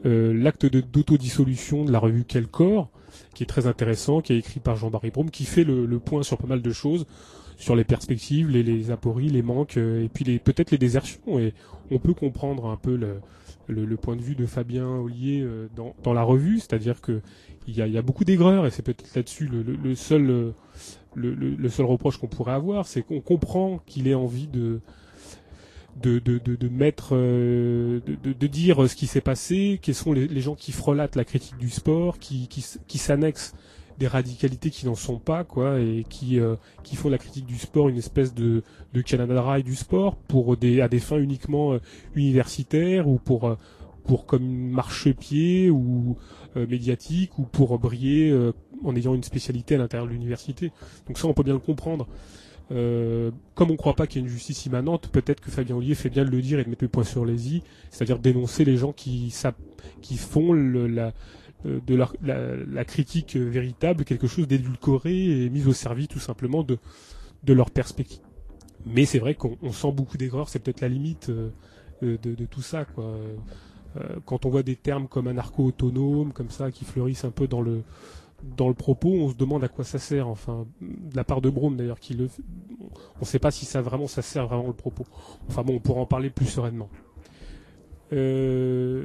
euh, 0.05 0.33
l'acte 0.35 0.67
de- 0.67 0.81
d'autodissolution 0.81 1.85
de 1.85 1.93
la 1.93 1.99
revue 1.99 2.25
Quel 2.27 2.47
Corps, 2.49 2.91
qui 3.35 3.43
est 3.43 3.47
très 3.47 3.67
intéressant, 3.67 4.21
qui 4.21 4.33
est 4.33 4.39
écrit 4.39 4.61
par 4.61 4.77
Jean-Barry 4.77 5.11
Brome, 5.11 5.31
qui 5.31 5.45
fait 5.45 5.65
le, 5.65 5.87
le 5.87 5.99
point 5.99 6.23
sur 6.23 6.39
pas 6.39 6.47
mal 6.47 6.63
de 6.63 6.73
choses, 6.73 7.07
sur 7.57 7.77
les 7.77 7.85
perspectives, 7.85 8.49
les, 8.51 8.63
les 8.63 8.91
apories, 8.91 9.29
les 9.29 9.43
manques, 9.43 9.77
euh, 9.77 10.05
et 10.05 10.09
puis 10.09 10.25
les, 10.25 10.39
peut-être 10.39 10.71
les 10.71 10.79
désertions. 10.79 11.39
Et 11.39 11.55
on 11.91 11.99
peut 11.99 12.15
comprendre 12.15 12.67
un 12.67 12.77
peu 12.77 12.97
le, 12.97 13.21
le, 13.69 13.85
le 13.85 13.97
point 13.97 14.17
de 14.17 14.23
vue 14.23 14.35
de 14.35 14.47
Fabien 14.47 14.87
Ollier 14.87 15.41
euh, 15.43 15.69
dans, 15.77 15.95
dans 16.03 16.13
la 16.13 16.23
revue, 16.23 16.59
c'est-à-dire 16.59 17.01
que 17.01 17.21
il 17.69 17.77
y 17.77 17.83
a, 17.83 17.87
y 17.87 17.97
a 17.97 18.03
beaucoup 18.03 18.25
d'aigreurs, 18.25 18.67
et 18.67 18.71
c'est 18.73 18.83
peut-être 18.83 19.15
là-dessus 19.15 19.47
le, 19.49 19.95
seul 19.95 20.29
euh, 20.31 20.51
le 21.15 21.69
seul 21.69 21.87
reproche 21.87 22.19
qu'on 22.19 22.27
pourrait 22.27 22.55
avoir, 22.55 22.89
c'est 22.89 23.03
qu'on 23.03 23.21
comprend 23.21 23.79
qu'il 23.87 24.09
ait 24.09 24.15
envie 24.15 24.49
de 24.49 24.81
de, 26.01 26.19
de, 26.19 26.39
de, 26.39 26.57
de 26.57 26.69
mettre 26.69 27.11
euh, 27.13 28.01
de, 28.07 28.33
de, 28.33 28.47
dire 28.47 28.89
ce 28.89 28.97
qui 28.97 29.07
s'est 29.07 29.21
passé, 29.21 29.79
quels 29.83 29.95
sont 29.95 30.13
les, 30.13 30.41
gens 30.41 30.55
qui 30.55 30.73
frelatent 30.73 31.17
la 31.17 31.25
critique 31.25 31.59
du 31.59 31.71
sport, 31.71 32.19
qui, 32.19 32.49
qui, 32.49 32.65
qui 32.87 32.99
s'annexent 32.99 33.55
des 33.99 34.07
radicalités 34.07 34.71
qui 34.71 34.87
n'en 34.87 34.95
sont 34.95 35.19
pas, 35.19 35.45
quoi, 35.45 35.79
et 35.81 36.05
qui, 36.09 36.41
euh, 36.41 36.57
qui 36.83 36.97
font 36.97 37.09
la 37.09 37.19
critique 37.19 37.47
du 37.47 37.59
sport 37.59 37.89
une 37.89 37.99
espèce 37.99 38.35
de, 38.35 38.63
de 38.93 39.01
Canada 39.01 39.35
Dry 39.35 39.63
du 39.63 39.75
sport 39.75 40.17
pour 40.17 40.57
des, 40.57 40.81
à 40.81 40.89
des 40.89 40.99
fins 40.99 41.19
uniquement 41.19 41.75
euh, 41.75 41.79
universitaires 42.15 43.09
ou 43.09 43.19
pour, 43.19 43.45
euh, 43.45 43.57
pour 44.05 44.27
comme 44.27 44.45
marchepied 44.45 45.71
ou 45.71 46.17
euh, 46.57 46.67
médiatique 46.67 47.39
ou 47.39 47.43
pour 47.43 47.79
briller 47.79 48.37
en 48.85 48.97
ayant 48.97 49.15
une 49.15 49.23
spécialité 49.23 49.77
à 49.77 49.79
l'intérieur 49.79 50.07
de 50.07 50.13
l'université. 50.13 50.73
Donc 51.07 51.19
ça, 51.19 51.29
on 51.29 51.35
peut 51.35 51.45
bien 51.45 51.55
le 51.55 51.61
comprendre. 51.61 52.09
Euh, 52.71 53.31
comme 53.55 53.71
on 53.71 53.73
ne 53.73 53.79
croit 53.79 53.95
pas 53.95 54.07
qu'il 54.07 54.21
y 54.21 54.25
ait 54.25 54.27
une 54.27 54.33
justice 54.33 54.67
immanente, 54.67 55.09
peut-être 55.09 55.41
que 55.41 55.51
Fabien 55.51 55.77
Ollier 55.77 55.95
fait 55.95 56.09
bien 56.09 56.25
de 56.25 56.31
le 56.31 56.41
dire 56.41 56.59
et 56.59 56.65
de 56.65 56.71
mettre 56.71 56.85
le 56.85 56.89
point 56.89 57.05
sur 57.05 57.25
les 57.25 57.55
i, 57.55 57.63
c'est-à-dire 57.91 58.19
dénoncer 58.19 58.65
les 58.65 58.77
gens 58.77 58.93
qui, 58.93 59.31
font 60.17 60.53
la, 60.53 61.13
euh, 61.67 61.81
de 61.87 61.95
la, 61.95 62.85
critique 62.85 63.37
véritable 63.37 64.05
quelque 64.05 64.27
chose 64.27 64.47
d'édulcoré 64.47 65.45
et 65.45 65.51
mis 65.51 65.67
au 65.67 65.73
service 65.73 66.09
tout 66.09 66.21
simplement 66.21 66.63
de, 66.63 66.79
leur 67.53 67.71
perspective. 67.71 68.21
Mais 68.87 69.05
c'est 69.05 69.19
vrai 69.19 69.35
qu'on 69.35 69.59
on 69.63 69.73
sent 69.73 69.93
beaucoup 69.93 70.17
d'erreurs, 70.17 70.49
c'est 70.49 70.59
peut-être 70.59 70.81
la 70.81 70.89
limite 70.89 71.31
euh, 71.31 71.51
de, 72.01 72.45
tout 72.47 72.63
ça. 72.63 72.87
Quand 74.25 74.47
on 74.47 74.51
voit 74.51 74.63
des 74.63 74.77
termes 74.77 75.07
comme 75.07 75.27
anarcho-autonome, 75.27 76.33
comme 76.33 76.51
ça, 76.51 76.71
qui 76.71 76.85
fleurissent 76.85 77.25
un 77.25 77.31
peu 77.31 77.47
dans 77.47 77.61
le 77.61 77.83
dans 78.43 78.69
le 78.69 78.75
propos, 78.75 79.11
on 79.11 79.29
se 79.29 79.35
demande 79.35 79.63
à 79.65 79.69
quoi 79.69 79.85
ça 79.85 79.99
sert. 79.99 80.29
Enfin, 80.29 80.67
de 80.81 81.17
la 81.17 81.25
part 81.25 81.41
de 81.41 81.51
Brome 81.51 81.77
d'ailleurs, 81.77 82.01
qui 82.01 82.15
le, 82.15 82.29
on 83.17 83.21
ne 83.21 83.25
sait 83.25 83.39
pas 83.39 83.51
si 83.51 83.65
ça 83.65 83.81
vraiment 83.81 84.07
ça 84.07 84.23
sert 84.23 84.47
vraiment 84.47 84.67
le 84.67 84.73
propos. 84.73 85.05
Enfin 85.49 85.63
bon, 85.63 85.77
on 85.77 85.81
pourra 85.81 86.01
en 86.01 86.07
parler 86.07 86.31
plus 86.31 86.47
sereinement. 86.47 86.89
Euh, 88.13 89.05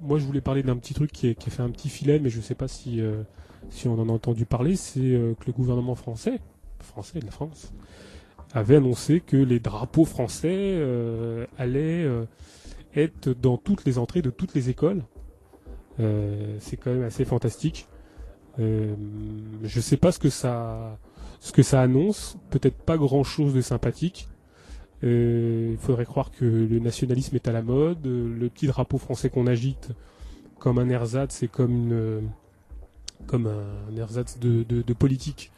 moi, 0.00 0.18
je 0.18 0.24
voulais 0.24 0.40
parler 0.40 0.62
d'un 0.62 0.76
petit 0.76 0.94
truc 0.94 1.12
qui, 1.12 1.28
a 1.28 1.50
fait 1.50 1.62
un 1.62 1.70
petit 1.70 1.88
filet, 1.88 2.18
mais 2.18 2.30
je 2.30 2.38
ne 2.38 2.42
sais 2.42 2.54
pas 2.54 2.68
si 2.68 3.00
euh, 3.00 3.22
si 3.70 3.88
on 3.88 3.98
en 4.00 4.08
a 4.08 4.12
entendu 4.12 4.46
parler. 4.46 4.76
C'est 4.76 5.00
euh, 5.00 5.34
que 5.34 5.46
le 5.46 5.52
gouvernement 5.52 5.94
français, 5.94 6.40
français 6.80 7.20
de 7.20 7.26
la 7.26 7.32
France, 7.32 7.72
avait 8.54 8.76
annoncé 8.76 9.20
que 9.20 9.36
les 9.36 9.60
drapeaux 9.60 10.04
français 10.04 10.78
allaient 11.56 12.06
être 12.94 13.30
dans 13.30 13.56
toutes 13.56 13.86
les 13.86 13.98
entrées 13.98 14.20
de 14.20 14.28
toutes 14.28 14.54
les 14.54 14.68
écoles. 14.68 15.02
C'est 15.98 16.76
quand 16.76 16.92
même 16.92 17.04
assez 17.04 17.24
fantastique. 17.24 17.86
Euh, 18.58 18.94
je 19.64 19.80
sais 19.80 19.96
pas 19.96 20.12
ce 20.12 20.18
que 20.18 20.30
ça, 20.30 20.98
ce 21.40 21.52
que 21.52 21.62
ça 21.62 21.80
annonce. 21.80 22.36
Peut-être 22.50 22.76
pas 22.76 22.96
grand 22.96 23.24
chose 23.24 23.54
de 23.54 23.60
sympathique. 23.60 24.28
Euh, 25.04 25.70
Il 25.72 25.78
faudrait 25.78 26.04
croire 26.04 26.30
que 26.30 26.44
le 26.44 26.78
nationalisme 26.78 27.36
est 27.36 27.48
à 27.48 27.52
la 27.52 27.62
mode. 27.62 28.04
Le 28.04 28.48
petit 28.48 28.66
drapeau 28.66 28.98
français 28.98 29.30
qu'on 29.30 29.46
agite 29.46 29.90
comme 30.58 30.78
un 30.78 30.88
ersatz, 30.88 31.34
c'est 31.34 31.48
comme 31.48 31.72
une, 31.72 32.30
comme 33.26 33.46
un 33.46 33.96
ersatz 33.96 34.38
de, 34.38 34.92
politique 34.92 35.50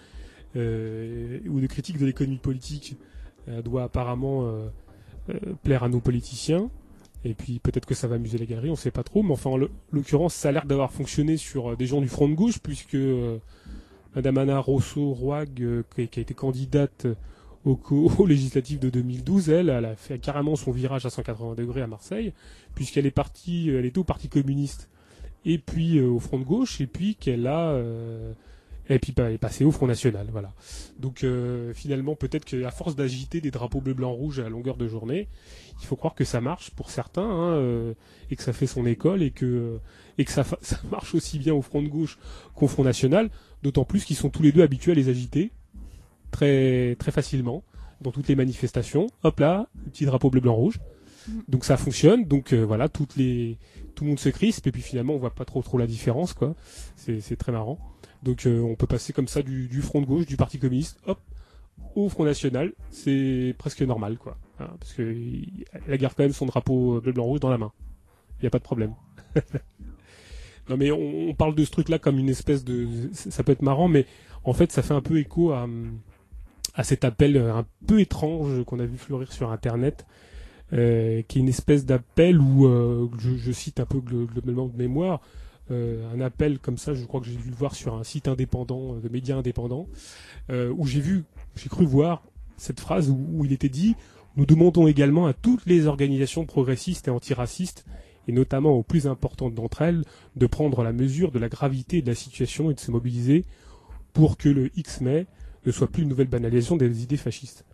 euh, 0.57 1.41
ou 1.47 1.61
de 1.61 1.67
critique 1.67 1.99
de 1.99 2.07
l'économie 2.07 2.39
politique 2.39 2.97
doit 3.63 3.83
apparemment 3.83 4.51
plaire 5.63 5.85
à 5.85 5.91
nos 5.91 6.01
politiciens. 6.01 6.71
Et 7.25 7.33
puis 7.35 7.59
peut-être 7.59 7.87
que 7.87 7.95
ça 7.95 8.07
va 8.07 8.17
amuser 8.17 8.37
les 8.39 8.47
galeries, 8.47 8.71
on 8.71 8.77
sait 8.77 8.91
pas 8.91 9.03
trop. 9.03 9.23
Mais 9.23 9.33
enfin, 9.33 9.51
en 9.51 9.57
l'o- 9.57 9.71
l'occurrence, 9.93 10.35
ça 10.35 10.51
a 10.51 10.53
l'air 10.53 10.67
d'avoir 10.67 10.93
fonctionné 10.93 11.37
sur 11.37 11.73
euh, 11.73 11.77
des 11.77 11.87
gens 11.87 12.01
du 12.01 12.09
front 12.09 12.29
de 12.29 12.35
gauche, 12.35 12.59
puisque 12.59 12.95
euh, 12.95 13.39
Madame 14.15 14.39
Anna 14.39 14.59
Rousseau-Roig, 14.59 15.49
euh, 15.61 15.83
qui, 15.95 16.03
a 16.19 16.23
été 16.23 16.35
candidate 16.35 17.07
au, 17.65 17.77
co- 17.77 18.11
au 18.19 18.27
législatif 18.27 18.79
de 18.79 18.91
2012, 18.91 19.49
elle, 19.49 19.71
elle 19.71 19.85
a 19.87 19.97
fait 19.97 20.19
carrément 20.19 20.55
son 20.57 20.71
virage 20.71 21.07
à 21.07 21.11
180 21.11 21.55
degrés 21.55 21.81
à 21.83 21.87
Marseille, 21.87 22.33
puisqu'elle 22.75 23.07
est 23.07 23.11
partie, 23.11 23.71
elle 23.71 23.87
était 23.87 23.99
au 23.99 24.05
Parti 24.05 24.29
communiste, 24.29 24.91
et 25.47 25.57
puis 25.59 25.99
euh, 25.99 26.09
au 26.09 26.19
front 26.21 26.39
de 26.39 26.45
gauche, 26.45 26.81
et 26.83 26.87
puis 26.87 27.15
qu'elle 27.17 27.47
a, 27.47 27.71
euh, 27.71 28.33
et 28.89 28.99
puis 28.99 29.13
bah, 29.13 29.25
elle 29.25 29.35
est 29.35 29.39
passée 29.39 29.65
au 29.65 29.71
Front 29.71 29.87
National, 29.87 30.27
voilà. 30.31 30.53
Donc 30.99 31.25
euh, 31.25 31.73
finalement, 31.75 32.15
peut-être 32.15 32.45
qu'à 32.45 32.71
force 32.71 32.97
d'agiter 32.97 33.41
des 33.41 33.51
drapeaux 33.51 33.81
bleu, 33.81 33.95
blanc, 33.95 34.13
rouge 34.13 34.41
à 34.41 34.49
longueur 34.49 34.77
de 34.77 34.87
journée, 34.87 35.29
il 35.81 35.87
faut 35.87 35.97
croire 35.97 36.15
que 36.15 36.25
ça 36.25 36.41
marche 36.41 36.71
pour 36.71 36.91
certains, 36.91 37.23
hein, 37.23 37.55
euh, 37.55 37.95
et 38.31 38.37
que 38.37 38.43
ça 38.43 38.53
fait 38.53 38.67
son 38.67 38.85
école, 38.87 39.23
et 39.23 39.31
que 39.31 39.79
et 40.19 40.25
que 40.25 40.33
ça, 40.33 40.45
marche 40.91 41.15
aussi 41.15 41.39
bien 41.39 41.55
au 41.55 41.63
Front 41.63 41.83
de 41.83 41.89
gauche 41.89 42.19
qu'au 42.55 42.69
Front 42.69 42.85
National, 42.85 43.31
d'autant 43.63 43.85
plus 43.85 44.05
qu'ils 44.05 44.17
sont 44.17 44.31
tous 44.31 44.43
les 44.43 44.53
deux 44.53 44.63
habitués 44.63 44.93
à 44.93 44.95
les 44.95 45.09
agiter 45.09 45.51
très 46.31 46.97
très 46.97 47.13
facilement 47.13 47.63
dans 48.01 48.11
toutes 48.11 48.29
les 48.29 48.37
manifestations. 48.37 49.07
Hop 49.23 49.41
là, 49.41 49.69
le 49.85 49.91
petit 49.91 50.05
drapeau 50.05 50.29
bleu, 50.29 50.41
blanc, 50.41 50.55
rouge. 50.55 50.79
Mm. 51.27 51.41
Donc 51.49 51.65
ça 51.65 51.77
fonctionne. 51.79 52.25
Donc 52.25 52.53
euh, 52.53 52.65
voilà, 52.65 52.89
toutes 52.89 53.17
les 53.17 53.57
tout 53.95 54.05
le 54.05 54.11
monde 54.11 54.19
se 54.19 54.29
crispe 54.29 54.67
et 54.67 54.73
puis 54.73 54.83
finalement 54.83 55.15
on 55.15 55.19
voit 55.19 55.35
pas 55.35 55.45
trop 55.45 55.63
trop 55.63 55.79
la 55.79 55.87
différence 55.87 56.35
quoi. 56.35 56.55
C'est 56.97 57.21
c'est 57.21 57.37
très 57.37 57.53
marrant. 57.53 57.79
Donc 58.25 58.47
euh, 58.47 58.61
on 58.61 58.75
peut 58.75 58.87
passer 58.87 59.13
comme 59.13 59.29
ça 59.29 59.43
du, 59.43 59.69
front 59.83 60.01
de 60.01 60.07
gauche, 60.07 60.27
du 60.27 60.37
Parti 60.37 60.59
communiste, 60.59 60.99
hop, 61.07 61.21
au 61.95 62.09
Front 62.09 62.25
National. 62.25 62.73
C'est 62.91 63.55
presque 63.59 63.83
normal 63.83 64.17
quoi. 64.19 64.37
Hein, 64.61 64.69
parce 64.81 64.93
que 64.95 65.03
il- 65.03 65.65
elle 65.89 65.99
garde 65.99 66.15
quand 66.17 66.23
même 66.25 66.33
son 66.33 66.47
drapeau 66.47 67.01
bleu, 67.01 67.13
blanc, 67.13 67.25
rouge 67.25 67.41
dans 67.41 67.51
la 67.51 67.59
main. 67.59 67.73
Il 68.39 68.43
n'y 68.43 68.47
a 68.47 68.51
pas 68.51 68.59
de 68.59 68.65
problème. 68.65 68.95
non 70.69 70.77
mais 70.77 70.91
on, 70.91 71.35
parle 71.35 71.55
de 71.55 71.65
ce 71.65 71.71
truc 71.71 71.89
là 71.89 71.99
comme 71.99 72.19
une 72.19 72.29
espèce 72.29 72.65
de 72.65 72.89
ça 73.13 73.43
peut 73.45 73.53
être 73.53 73.63
marrant 73.63 73.89
mais 73.89 74.07
en 74.45 74.53
fait 74.53 74.73
ça 74.73 74.83
fait 74.83 74.95
un 74.95 75.01
peu 75.03 75.19
écho 75.19 75.53
à 75.53 75.69
à 76.75 76.85
cet 76.85 77.05
appel 77.05 77.37
euh, 77.37 77.55
un 77.55 77.67
peu 77.87 78.01
étrange 78.01 78.65
qu'on 78.65 78.81
a 78.81 78.87
vu 78.87 78.97
fleurir 78.97 79.31
sur 79.33 79.51
internet 79.53 80.07
euh, 80.73 81.23
qui 81.29 81.39
est 81.39 81.41
une 81.43 81.49
espèce 81.49 81.85
d'appel 81.85 82.41
où 82.41 82.67
euh, 82.67 83.09
je, 83.19 83.37
je 83.37 83.53
cite 83.53 83.79
un 83.81 83.85
peu 83.87 83.99
glo- 83.99 84.27
globalement 84.27 84.67
de 84.67 84.77
mémoire 84.77 85.21
euh, 85.21 85.44
un 85.71 86.21
appel 86.21 86.59
comme 86.59 86.77
ça 86.79 86.95
je 86.95 87.05
crois 87.05 87.21
que 87.21 87.27
j'ai 87.27 87.37
dû 87.37 87.49
le 87.49 87.57
voir 87.57 87.75
sur 87.75 87.95
un 87.95 88.05
site 88.05 88.29
indépendant 88.29 88.95
euh, 88.95 89.01
de 89.01 89.09
médias 89.09 89.37
indépendants 89.37 89.89
euh, 90.51 90.73
où 90.77 90.87
j'ai 90.87 91.01
vu 91.01 91.25
j'ai 91.57 91.69
cru 91.69 91.87
voir 91.87 92.23
cette 92.57 92.81
phrase 92.81 93.11
où, 93.11 93.45
il 93.45 93.53
était 93.53 93.69
dit 93.69 93.97
nous 94.37 94.47
demandons 94.47 94.87
également 94.87 95.27
à 95.27 95.33
toutes 95.33 95.65
les 95.67 95.87
organisations 95.87 96.45
progressistes 96.45 97.09
et 97.09 97.11
antiracistes 97.11 97.87
et 98.29 98.33
notamment 98.33 98.73
aux 98.73 98.83
plus 98.83 99.07
importantes 99.07 99.55
d'entre 99.55 99.83
elles 99.83 100.05
de 100.37 100.47
prendre 100.47 100.83
la 100.83 100.93
mesure 100.93 101.31
de 101.31 101.39
la 101.39 101.49
gravité 101.49 102.03
de 102.03 102.09
la 102.09 102.15
situation 102.15 102.71
et 102.71 102.75
de 102.75 102.81
se 102.81 102.91
mobiliser 102.91 103.45
pour 104.13 104.37
que 104.37 104.49
le 104.49 104.71
X 104.79 105.01
mai 105.01 105.27
ne 105.67 105.73
soit 105.73 105.89
plus 105.89 106.03
une 106.03 106.09
nouvelle 106.09 106.29
banalisation 106.29 106.77
des 106.77 107.03
idées 107.03 107.17
fascistes. 107.17 107.65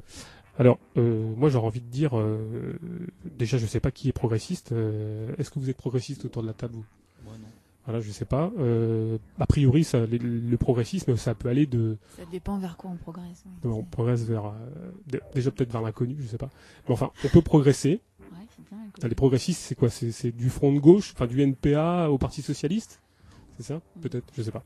Alors, 0.59 0.79
euh, 0.97 1.35
moi 1.37 1.49
j'aurais 1.49 1.67
envie 1.67 1.81
de 1.81 1.89
dire, 1.89 2.19
euh, 2.19 2.79
déjà 3.25 3.57
je 3.57 3.67
sais 3.67 3.81
pas 3.81 3.91
qui 3.91 4.09
est 4.09 4.13
progressiste. 4.13 4.73
euh, 4.73 5.35
Est-ce 5.39 5.51
que 5.51 5.59
vous 5.59 5.71
êtes 5.71 5.77
progressiste 5.77 6.25
autour 6.25 6.43
de 6.43 6.49
la 6.49 6.55
table 6.55 6.75
vous? 6.75 6.85
Voilà, 7.91 8.05
je 8.05 8.13
sais 8.13 8.25
pas. 8.25 8.53
Euh, 8.59 9.19
a 9.41 9.47
priori, 9.47 9.83
ça, 9.83 10.07
le, 10.07 10.17
le 10.19 10.57
progressisme, 10.57 11.17
ça 11.17 11.35
peut 11.35 11.49
aller 11.49 11.67
de, 11.67 11.97
Ça 12.17 12.23
dépend 12.31 12.57
vers 12.59 12.77
quoi 12.77 12.91
on 12.91 12.97
progresse. 12.97 13.43
oui. 13.65 13.71
on 13.73 13.83
progresse 13.83 14.23
vers, 14.23 14.47
euh, 14.47 15.19
déjà 15.35 15.51
peut-être 15.51 15.73
vers 15.73 15.83
l'inconnu, 15.83 16.17
je 16.21 16.27
sais 16.29 16.39
pas. 16.39 16.51
Mais 16.89 16.93
enfin, 16.95 17.11
on 17.25 17.29
peut 17.29 17.43
progresser. 17.43 18.01
Ouais, 18.21 18.27
bien. 19.01 19.09
Les 19.09 19.15
progressistes, 19.17 19.61
c'est 19.61 19.75
quoi? 19.75 19.89
C'est 19.91 20.13
c'est 20.13 20.31
du 20.31 20.51
front 20.51 20.73
de 20.73 20.79
gauche, 20.79 21.13
enfin 21.17 21.27
du 21.27 21.41
NPA 21.43 22.11
au 22.11 22.19
Parti 22.19 22.43
socialiste, 22.43 23.01
c'est 23.57 23.65
ça? 23.65 23.81
Peut-être, 24.01 24.27
je 24.37 24.43
sais 24.43 24.53
pas. 24.53 24.63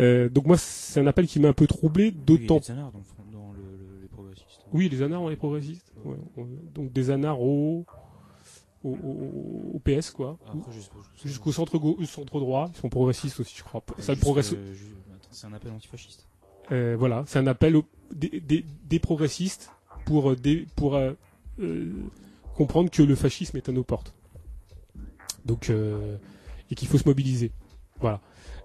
Euh, 0.00 0.28
donc 0.28 0.46
moi, 0.46 0.56
c'est 0.58 0.98
un 1.00 1.06
appel 1.06 1.26
qui 1.28 1.38
m'a 1.40 1.48
un 1.48 1.52
peu 1.52 1.66
troublé, 1.68 2.10
d'autant 2.10 2.56
Oui, 2.56 2.74
dans, 2.74 2.86
le 2.86 3.02
front- 3.04 3.24
dans 3.32 3.52
le, 3.52 3.60
le- 3.62 4.00
les 4.02 4.08
progressistes. 4.08 4.64
Oui, 4.72 4.88
les 4.88 5.02
anards, 5.02 5.30
est 5.30 5.36
progressistes. 5.36 5.92
Ouais, 6.04 6.16
donc 6.74 6.92
des 6.92 7.10
anards 7.10 7.40
au, 8.84 8.90
au, 8.90 8.92
au- 8.92 9.72
au 9.76 9.78
PS, 9.80 10.10
quoi. 10.10 10.38
Sais 11.16 11.28
Jusqu'au 11.28 11.52
centre, 11.52 11.78
centre 12.06 12.40
droit, 12.40 12.70
ils 12.74 12.78
sont 12.80 12.88
progressistes 12.88 13.40
aussi, 13.40 13.54
je 13.58 13.62
crois. 13.64 13.82
Ça, 13.98 14.14
progresse. 14.16 14.52
euh, 14.52 14.74
c'est 15.30 15.46
un 15.46 15.52
appel 15.52 15.72
antifasciste. 15.72 16.26
Euh, 16.72 16.96
voilà, 16.98 17.24
c'est 17.26 17.38
un 17.38 17.46
appel 17.46 17.76
au- 17.76 17.84
des, 18.12 18.40
des- 18.40 18.64
des 18.84 18.98
progressistes 18.98 19.70
pour, 20.06 20.30
euh, 20.30 20.36
des, 20.36 20.66
pour 20.76 20.96
euh, 20.96 21.12
comprendre 22.54 22.90
que 22.90 23.02
le 23.02 23.14
fascisme 23.14 23.56
est 23.56 23.68
à 23.68 23.72
nos 23.72 23.84
portes. 23.84 24.14
Donc, 25.44 25.70
et 26.70 26.74
qu'il 26.74 26.88
faut 26.88 26.98
se 26.98 27.08
mobiliser. 27.08 27.52
Voilà. 28.00 28.20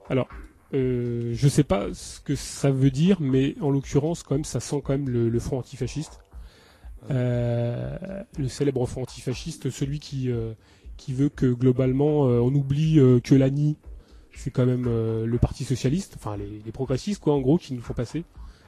Alors, 0.10 0.28
je 0.74 1.48
sais 1.50 1.64
pas 1.64 1.94
ce 1.94 2.20
que 2.20 2.36
ça 2.36 2.72
veut 2.72 2.92
dire, 2.92 3.22
mais 3.22 3.56
en 3.62 3.70
l'occurrence, 3.70 4.24
quand 4.24 4.36
même, 4.36 4.44
ça 4.44 4.60
sent 4.60 4.82
quand 4.84 4.94
même 4.94 5.08
le, 5.10 5.30
le 5.30 5.40
front 5.40 5.58
antifasciste. 5.60 6.20
Euh, 7.12 8.24
le 8.38 8.48
célèbre 8.48 8.86
front 8.86 9.02
antifasciste, 9.02 9.70
celui 9.70 10.00
qui 10.00 10.32
euh, 10.32 10.54
qui 10.98 11.14
veut 11.14 11.30
que 11.30 11.48
globalement 11.48 12.28
euh, 12.28 12.40
on 12.40 12.54
oublie 12.54 13.00
que 13.24 13.36
l'ANI 13.36 13.78
c'est 14.36 14.52
quand 14.52 14.66
même 14.66 14.86
le 14.86 15.38
Parti 15.38 15.64
socialiste, 15.64 16.16
enfin 16.18 16.38
les, 16.38 16.72
progressistes 16.72 17.22
quoi 17.22 17.34
en 17.36 17.42
gros 17.42 17.58
qui 17.58 17.74
nous 17.74 17.82
font 17.82 17.94
passer. 17.94 18.24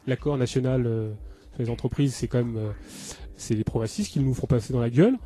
L'accord 0.06 0.38
national 0.38 0.84
sur 0.84 1.64
les 1.64 1.70
entreprises 1.70 2.14
c'est 2.14 2.28
quand 2.28 2.44
même 2.44 2.74
c'est 3.36 3.56
les 3.56 3.64
progressistes 3.64 4.12
qui 4.12 4.20
nous 4.20 4.34
font 4.34 4.48
passer 4.48 4.74
dans 4.74 4.80
la 4.80 4.90
gueule. 4.92 5.18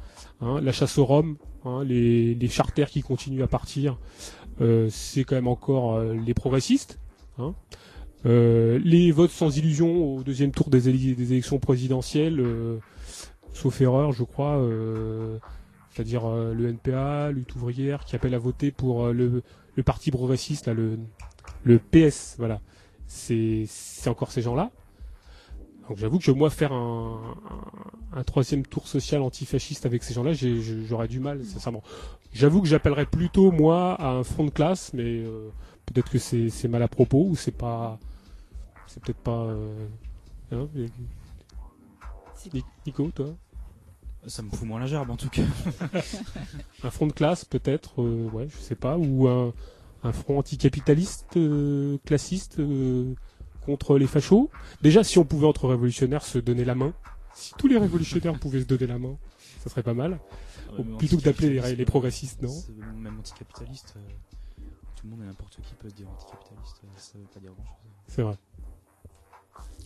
hein. 0.42 0.62
la 0.62 0.72
chasse 0.72 0.98
au 0.98 1.06
rhum, 1.06 1.36
hein, 1.66 1.84
les, 1.84 2.36
les 2.36 2.48
charters 2.48 2.90
qui 2.90 3.02
continuent 3.02 3.44
à 3.44 3.48
partir, 3.48 3.98
c'est 4.90 5.24
quand 5.26 5.36
même 5.36 5.48
encore 5.48 6.00
les 6.02 6.34
progressistes. 6.34 7.00
hein. 7.38 7.54
Les 8.24 9.12
votes 9.12 9.32
sans 9.32 9.58
illusion 9.58 10.16
au 10.16 10.24
deuxième 10.24 10.52
tour 10.52 10.70
des, 10.70 10.88
élections 10.88 11.60
présidentielles, 11.60 12.42
sauf 13.54 13.82
erreur, 13.82 14.12
je 14.12 14.24
crois, 14.24 14.58
euh, 14.58 15.38
c'est-à-dire 15.92 16.26
euh, 16.26 16.54
le 16.54 16.70
NPA, 16.70 17.32
lutte 17.32 17.56
ouvrière, 17.56 18.06
qui 18.06 18.16
appelle 18.16 18.34
à 18.34 18.40
voter 18.40 18.72
pour 18.72 19.06
euh, 19.06 19.14
le, 19.14 19.84
parti 19.84 20.12
progressiste, 20.12 20.68
le, 20.68 21.80
PS, 21.92 22.36
voilà. 22.38 22.60
C'est 23.08 23.68
encore 24.08 24.32
ces 24.32 24.42
gens-là. 24.42 24.72
Donc 25.88 25.98
j'avoue 25.98 26.20
que 26.20 26.30
moi 26.30 26.52
faire 26.52 26.72
un, 26.74 27.36
troisième 28.24 28.64
tour 28.64 28.88
social 28.88 29.22
antifasciste 29.24 29.88
avec 29.88 30.04
ces 30.04 30.14
gens-là, 30.14 30.34
j'aurais 30.34 31.08
du 31.08 31.20
mal, 31.20 31.44
sincèrement. 31.44 31.82
J'avoue 32.32 32.62
que 32.62 32.68
j'appellerais 32.68 33.08
plutôt 33.08 33.52
moi 33.52 33.96
à 33.96 34.10
un 34.10 34.24
front 34.24 34.46
de 34.46 34.52
classe, 34.52 34.94
mais 34.94 35.24
peut-être 35.88 36.12
que 36.12 36.20
c'est 36.20 36.68
mal 36.68 36.84
à 36.84 36.88
propos 36.88 37.26
ou 37.28 37.36
c'est 37.36 37.58
pas, 37.58 37.98
c'est 38.86 39.02
peut-être 39.02 39.18
pas. 39.18 39.48
hein, 40.52 40.68
Nico, 42.86 43.10
toi, 43.12 43.36
Ça 44.28 44.42
me 44.42 44.50
fout 44.50 44.68
moins 44.68 44.80
la 44.80 44.88
gerbe 44.88 45.10
en 45.12 45.18
tout 45.18 45.30
cas. 45.30 45.42
un 46.84 46.90
front 46.90 47.08
de 47.08 47.14
classe 47.14 47.46
peut-être, 47.46 48.02
euh, 48.02 48.30
ouais, 48.32 48.48
je 48.50 48.58
sais 48.58 48.76
pas, 48.76 48.98
ou 48.98 49.28
un, 49.28 49.54
un 50.04 50.12
front 50.12 50.40
anticapitaliste, 50.40 51.38
euh, 51.38 51.98
classiste 52.06 52.60
euh, 52.60 53.14
contre 53.66 53.98
les 53.98 54.08
fachos. 54.08 54.50
Déjà, 54.82 55.04
si 55.04 55.20
on 55.20 55.26
pouvait 55.26 55.48
entre 55.48 55.68
révolutionnaires 55.68 56.24
se 56.24 56.38
donner 56.40 56.66
la 56.66 56.76
main, 56.76 56.94
si 57.34 57.54
tous 57.58 57.68
les 57.68 57.78
révolutionnaires 57.78 58.38
pouvaient 58.40 58.62
se 58.62 58.66
donner 58.68 58.88
la 58.88 59.00
main, 59.00 59.18
ça 59.64 59.70
serait 59.70 59.84
pas 59.84 59.94
mal. 59.94 60.20
Ou 60.78 60.84
plutôt 60.98 61.18
que 61.18 61.24
d'appeler 61.24 61.60
les, 61.76 61.86
progressistes, 61.86 62.42
non 62.42 62.50
c'est- 62.50 62.72
Même 62.96 63.18
anticapitaliste, 63.20 63.96
euh, 63.98 64.64
tout 64.96 65.06
le 65.06 65.12
monde 65.12 65.22
et 65.24 65.26
n'importe 65.26 65.58
qui 65.62 65.74
peut 65.76 65.90
se 65.90 65.96
dire 65.96 66.08
anticapitaliste, 66.10 66.82
ça 66.98 67.18
veut 67.18 67.26
pas 67.34 67.40
dire 67.40 67.52
grand 67.54 67.66
chose. 67.66 67.92
C'est 68.08 68.22
vrai. 68.22 68.38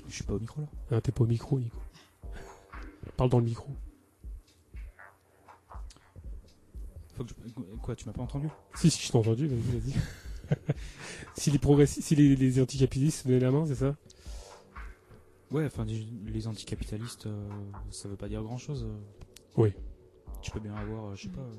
Je 0.08 0.14
suis 0.16 0.24
pas 0.24 0.34
au 0.34 0.40
micro 0.40 0.62
là. 0.62 0.68
Ah, 0.92 1.02
T'es 1.02 1.12
pas 1.12 1.24
au 1.24 1.28
micro, 1.28 1.58
Nico. 1.60 1.78
Parle 3.18 3.30
dans 3.30 3.40
le 3.40 3.46
micro. 3.46 3.70
Faut 7.16 7.24
que 7.24 7.30
je- 7.30 7.62
Quoi, 7.82 7.96
tu 7.96 8.06
m'as 8.06 8.14
pas 8.14 8.22
entendu? 8.24 8.48
Si, 8.76 8.90
si, 8.90 9.06
je 9.06 9.12
t'ai 9.12 9.18
entendu, 9.18 9.48
vas-y, 9.48 9.80
vas-y. 9.80 10.56
si 11.36 11.52
les 11.52 11.60
progressistes, 11.60 12.08
si 12.08 12.16
les, 12.16 12.36
les 12.36 12.60
anticapitalistes 12.62 13.24
se 13.24 13.28
donnaient 13.28 13.40
la 13.40 13.52
main, 13.52 13.66
c'est 13.66 13.76
ça? 13.76 13.96
Ouais, 15.52 15.66
enfin, 15.66 15.86
les- 15.86 16.48
anticapitalistes, 16.48 17.28
euh, 17.28 17.48
ça 17.92 18.08
veut 18.10 18.16
pas 18.16 18.28
dire 18.28 18.42
grand 18.42 18.58
chose. 18.58 18.88
Oui. 19.56 19.74
Tu 20.42 20.50
peux 20.52 20.60
bien 20.60 20.74
avoir, 20.76 21.06
euh, 21.12 21.16
je 21.16 21.24
sais 21.24 21.30
pas, 21.30 21.42
euh, 21.42 21.54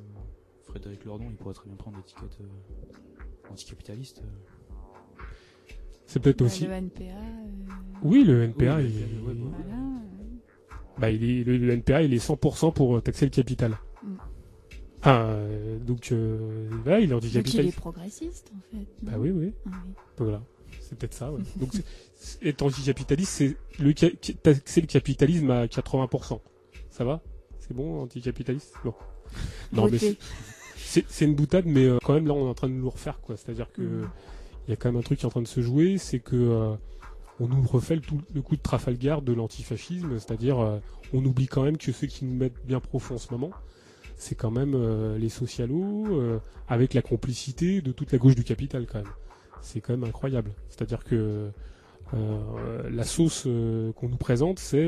Frédéric 0.65 1.05
Lordon, 1.05 1.27
il 1.31 1.37
pourrait 1.37 1.55
très 1.55 1.67
bien 1.69 1.77
prendre 1.77 1.97
l'étiquette 1.99 2.37
euh, 2.41 3.51
anticapitaliste. 3.51 4.23
euh. 4.23 5.23
C'est 6.07 6.21
peut-être 6.21 6.41
Bah, 6.41 6.47
aussi. 6.47 6.67
Le 6.67 6.73
NPA. 6.73 7.03
euh, 7.05 7.47
Oui, 8.03 8.25
le 8.25 8.43
NPA, 8.43 8.77
Oui, 8.77 8.83
le 8.83 8.89
il... 8.89 9.03
NPA, 9.03 9.27
ouais. 9.29 9.35
Voilà. 9.39 9.84
Bah, 10.99 11.11
il 11.11 11.25
est, 11.25 11.45
le, 11.45 11.57
le 11.59 11.73
NPA, 11.73 12.03
il 12.03 12.15
est 12.15 12.25
100% 12.25 12.73
pour 12.73 12.97
euh, 12.97 13.01
taxer 13.01 13.25
le 13.27 13.31
capital. 13.31 13.77
Mm. 14.03 14.09
Ah, 15.03 15.23
euh, 15.27 15.79
donc, 15.79 16.13
euh, 16.13 16.69
il 16.71 16.75
est 16.75 16.87
Donc 16.89 17.03
il 17.05 17.11
est 17.11 17.15
anticapitaliste. 17.15 17.79
progressiste 17.79 18.53
en 18.57 18.61
fait. 18.77 18.87
Bah 19.03 19.13
non 19.13 19.19
oui, 19.19 19.31
oui. 19.31 19.53
Ah 19.67 19.71
oui. 19.87 19.93
Voilà. 20.19 20.43
C'est 20.81 20.97
peut-être 20.99 21.15
ça, 21.15 21.31
ouais. 21.33 21.41
Donc, 21.57 21.71
c'est- 22.15 22.47
être 22.47 22.63
anticapitaliste, 22.63 23.31
c'est 23.33 23.57
le 23.83 23.93
taxer 23.95 24.81
le 24.81 24.87
capitalisme 24.87 25.51
à 25.51 25.67
80%. 25.67 26.41
Ça 26.91 27.05
va? 27.05 27.21
C'est 27.61 27.75
bon, 27.75 28.03
anticapitaliste? 28.03 28.75
Bon. 28.85 28.95
Non, 29.73 29.89
mais 29.91 29.99
c'est 29.99 30.17
c'est 31.09 31.25
une 31.25 31.35
boutade, 31.35 31.65
mais 31.67 31.85
euh, 31.85 31.99
quand 32.05 32.15
même, 32.15 32.27
là, 32.29 32.35
on 32.35 32.47
est 32.47 32.51
en 32.51 32.55
train 32.55 32.69
de 32.69 32.75
nous 32.75 32.89
refaire, 32.91 33.21
quoi. 33.21 33.37
C'est-à-dire 33.37 33.71
que 33.73 33.83
Mhm. 33.83 34.09
il 34.69 34.71
y 34.71 34.73
a 34.75 34.77
quand 34.77 34.91
même 34.91 34.99
un 34.99 35.03
truc 35.03 35.19
qui 35.19 35.25
est 35.25 35.27
en 35.27 35.31
train 35.31 35.43
de 35.43 35.49
se 35.49 35.61
jouer, 35.61 35.99
c'est 35.99 36.21
que 36.21 36.37
euh, 36.37 36.75
on 37.41 37.49
nous 37.49 37.63
refait 37.63 37.97
le, 37.97 38.43
coup 38.43 38.57
de 38.57 38.63
Trafalgar 38.63 39.23
de 39.23 39.33
l'antifascisme, 39.33 40.19
c'est-à-dire 40.19 40.61
euh, 40.61 40.79
on 41.13 41.25
oublie 41.25 41.47
quand 41.47 41.63
même 41.63 41.77
que 41.77 41.91
ceux 41.93 42.07
qui 42.07 42.25
nous 42.25 42.35
mettent 42.35 42.65
bien 42.65 42.81
profond 42.81 43.17
en 43.17 43.19
ce 43.19 43.33
moment, 43.33 43.51
c'est 44.17 44.35
quand 44.35 44.51
même 44.51 44.75
euh, 44.75 45.19
les 45.19 45.29
socialos, 45.29 46.07
euh, 46.11 46.39
avec 46.69 46.95
la 46.95 47.03
complicité 47.03 47.81
de 47.81 47.93
toute 47.93 48.13
la 48.13 48.19
gauche 48.19 48.37
du 48.37 48.45
capital 48.45 48.87
quand 48.87 48.99
même. 48.99 49.13
C'est 49.61 49.81
quand 49.81 49.95
même 49.95 50.05
incroyable. 50.05 50.53
C'est-à-dire 50.69 51.05
que 51.05 51.51
la 52.13 53.03
sauce 53.03 53.45
qu'on 53.97 54.09
nous 54.09 54.17
présente, 54.17 54.59
c'est 54.59 54.87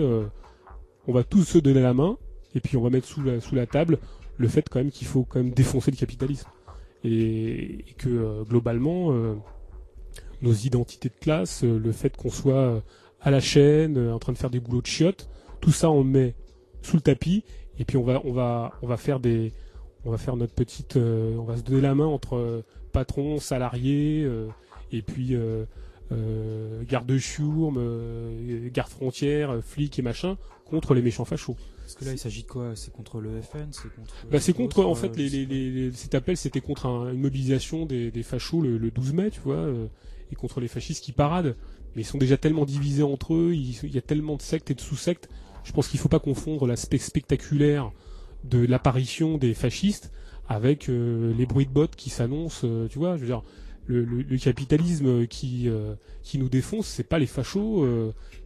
on 1.09 1.12
va 1.12 1.24
tous 1.24 1.44
se 1.44 1.59
donner 1.59 1.80
la 1.80 1.94
main, 1.94 2.18
et 2.54 2.61
puis 2.61 2.76
on 2.76 2.82
va 2.82 2.90
mettre 2.90 3.09
sous 3.09 3.22
la, 3.22 3.66
table 3.66 3.98
le 4.37 4.48
fait 4.48 4.68
quand 4.68 4.78
même 4.78 4.90
qu'il 4.90 5.09
faut 5.09 5.24
quand 5.24 5.42
même 5.42 5.50
défoncer 5.50 5.90
le 5.90 5.96
capitalisme. 5.96 6.48
Et, 7.04 7.85
que 7.96 8.44
globalement, 8.44 9.12
nos 10.46 10.54
identités 10.54 11.09
de 11.09 11.14
classe, 11.20 11.64
euh, 11.64 11.78
le 11.78 11.92
fait 11.92 12.16
qu'on 12.16 12.30
soit 12.30 12.54
euh, 12.54 12.80
à 13.20 13.30
la 13.30 13.40
chaîne, 13.40 13.96
euh, 13.98 14.12
en 14.14 14.18
train 14.18 14.32
de 14.32 14.38
faire 14.38 14.50
des 14.50 14.61
boulots 14.61 14.82
de 14.82 14.87
chiottes, 14.87 15.28
tout 15.61 15.72
ça 15.72 15.90
on 15.90 16.02
le 16.02 16.09
met 16.09 16.35
sous 16.82 16.96
le 16.96 17.02
tapis 17.02 17.42
et 17.78 17.85
puis 17.85 17.96
on 17.96 18.02
va 18.04 18.20
on 18.24 18.32
va 18.32 18.72
on 18.82 18.87
va 18.87 18.96
faire 18.96 19.20
des 19.20 19.52
on 20.04 20.11
va 20.11 20.18
faire 20.18 20.37
notre 20.37 20.52
petite 20.54 20.96
euh, 20.96 21.37
on 21.37 21.44
va 21.44 21.56
se 21.56 21.62
donner 21.62 21.80
la 21.80 21.94
main 21.94 22.06
entre 22.06 22.37
euh, 22.37 22.62
patrons, 22.92 23.38
salariés 23.40 24.22
euh, 24.24 24.46
et 24.92 25.02
puis 25.02 25.37
garde 26.88 27.16
chiourme, 27.18 27.76
euh, 27.78 28.68
garde 28.72 28.90
frontière, 28.90 29.59
flics 29.62 29.98
et 29.98 30.02
machin 30.02 30.37
contre 30.64 30.94
les 30.94 31.02
méchants 31.02 31.24
fachos. 31.24 31.56
Parce 31.80 31.94
que 31.94 32.04
là, 32.04 32.12
il 32.12 32.18
s'agit 32.18 32.42
de 32.42 32.48
quoi? 32.48 32.72
C'est 32.74 32.92
contre 32.92 33.20
le 33.20 33.40
FN 33.40 33.68
C'est 33.70 33.92
contre. 33.94 34.14
Bah, 34.30 34.40
c'est 34.40 34.52
contre, 34.52 34.85
en 34.85 34.94
fait, 34.96 35.16
les, 35.16 35.92
cet 35.92 36.16
appel, 36.16 36.37
c'était 36.37 36.61
contre 36.61 36.87
un- 36.87 37.12
une 37.12 37.20
mobilisation 37.20 37.87
des, 37.87 38.11
des 38.11 38.22
fachos 38.24 38.61
le, 38.61 38.76
le 38.76 38.90
12 38.90 39.12
mai, 39.12 39.30
tu 39.30 39.40
vois, 39.40 39.68
et 40.30 40.34
contre 40.34 40.60
les 40.60 40.68
fascistes 40.68 41.04
qui 41.04 41.12
paradent. 41.12 41.56
Mais 41.94 42.02
ils 42.02 42.06
sont 42.06 42.18
déjà 42.18 42.36
tellement 42.36 42.64
divisés 42.64 43.02
entre 43.02 43.34
eux, 43.34 43.54
il, 43.54 43.94
y 43.94 43.98
a 43.98 44.02
tellement 44.02 44.36
de 44.36 44.42
sectes 44.42 44.70
et 44.70 44.74
de 44.74 44.80
sous-sectes. 44.80 45.28
Je 45.64 45.72
pense 45.72 45.88
qu'il 45.88 45.98
faut 45.98 46.08
pas 46.08 46.20
confondre 46.20 46.66
l'aspect 46.66 46.98
spectaculaire 46.98 47.90
de 48.44 48.64
l'apparition 48.64 49.38
des 49.38 49.54
fascistes 49.54 50.12
avec 50.48 50.88
euh, 50.88 51.34
les 51.36 51.46
bruits 51.46 51.66
de 51.66 51.72
bottes 51.72 51.96
qui 51.96 52.10
s'annoncent, 52.10 52.64
euh, 52.64 52.86
tu 52.86 52.98
vois, 52.98 53.16
je 53.16 53.22
veux 53.22 53.26
dire, 53.26 53.42
le, 53.88 54.36
capitalisme 54.36 55.26
qui, 55.26 55.68
euh, 55.68 55.94
qui 56.22 56.38
nous 56.38 56.48
défonce, 56.48 56.86
c'est 56.86 57.04
pas 57.04 57.18
les 57.18 57.26
fachos 57.26 57.84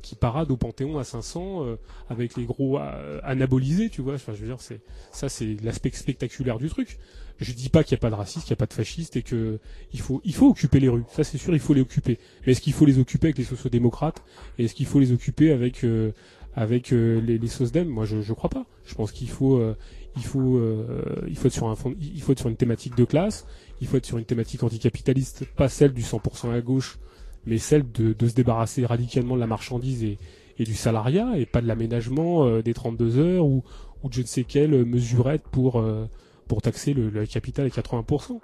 qui 0.02 0.14
paradent 0.14 0.50
au 0.50 0.56
Panthéon 0.56 0.98
à 0.98 1.04
500 1.04 1.64
euh, 1.64 1.76
avec 2.08 2.36
les 2.36 2.44
gros 2.44 2.78
anabolisés, 3.22 3.90
tu 3.90 4.02
vois, 4.02 4.16
je 4.16 4.30
veux 4.30 4.46
dire, 4.46 4.60
c'est 4.60 4.80
ça, 5.12 5.28
c'est 5.28 5.56
l'aspect 5.62 5.90
spectaculaire 5.90 6.58
du 6.58 6.68
truc. 6.68 6.98
Je 7.40 7.53
dis 7.53 7.68
pas 7.68 7.85
qu'il 7.85 7.94
n'y 7.94 8.00
a 8.00 8.03
pas 8.03 8.11
de 8.11 8.14
racistes, 8.14 8.46
qu'il 8.46 8.53
n'y 8.53 8.59
a 8.59 8.62
pas 8.62 8.66
de 8.66 8.74
fascistes 8.74 9.16
et 9.16 9.22
que 9.22 9.59
il 9.92 10.00
faut, 10.00 10.20
il 10.24 10.35
faut 10.35 10.48
occuper 10.48 10.81
les 10.81 10.88
rues. 10.88 11.05
Ça, 11.11 11.24
c'est 11.24 11.38
sûr, 11.38 11.55
il 11.55 11.61
faut 11.61 11.74
les 11.74 11.81
occuper. 11.81 12.18
Mais 12.46 12.53
est-ce 12.53 12.61
qu'il 12.61 12.72
faut 12.72 12.87
les 12.87 12.98
occuper 12.98 13.29
avec 13.29 13.38
les 13.38 13.44
sociodémocrates 13.44 14.22
et 14.59 14.64
est-ce 14.64 14.74
qu'il 14.74 14.87
faut 14.87 15.00
les 15.00 15.12
occuper 15.12 15.50
avec 15.53 15.85
euh, 15.85 16.12
avec 16.55 16.92
euh, 16.92 17.20
les, 17.20 17.38
les 17.38 17.48
SOSDEM 17.48 17.88
Moi, 17.88 18.05
je, 18.05 18.20
je 18.20 18.33
crois 18.33 18.50
pas. 18.50 18.66
Je 18.85 18.94
pense 18.94 19.12
qu'il 19.12 19.31
faut, 19.31 19.57
euh, 19.57 19.76
il 20.16 20.24
faut, 20.24 20.57
euh, 20.57 21.24
il 21.29 21.37
faut 21.37 21.46
être 21.46 21.55
sur 21.55 21.68
un 21.68 21.76
fond, 21.76 21.94
il 22.00 22.20
faut 22.20 22.33
être 22.33 22.40
sur 22.40 22.48
une 22.48 22.57
thématique 22.57 22.96
de 22.96 23.05
classe. 23.05 23.46
Il 23.81 23.87
faut 23.87 23.96
être 23.96 24.07
sur 24.07 24.18
une 24.18 24.24
thématique 24.24 24.62
anticapitaliste, 24.62 25.44
pas 25.57 25.68
celle 25.68 25.92
du 25.92 26.03
100% 26.03 26.53
à 26.53 26.61
gauche, 26.61 26.98
mais 27.46 27.59
celle 27.59 27.90
de, 27.90 28.12
de 28.12 28.29
se 28.29 28.35
débarrasser 28.35 28.85
radicalement 28.85 29.37
de 29.37 29.40
la 29.40 29.46
marchandise 29.46 30.05
et, 30.05 30.18
et 30.59 30.64
du 30.64 30.74
salariat 30.74 31.38
et 31.38 31.46
pas 31.46 31.62
de 31.62 31.66
l'aménagement 31.66 32.46
euh, 32.46 32.62
des 32.62 32.74
32 32.74 33.18
heures 33.18 33.46
ou, 33.46 33.64
ou 34.03 34.09
de 34.09 34.14
je 34.14 34.20
ne 34.20 34.26
sais 34.26 34.44
quelle 34.44 34.85
mesurette 34.85 35.42
pour, 35.51 35.80
euh, 35.80 36.05
pour 36.51 36.62
taxer 36.62 36.94
le, 36.94 37.11
le 37.11 37.26
capital 37.26 37.64
à 37.66 37.68
80%. 37.68 38.40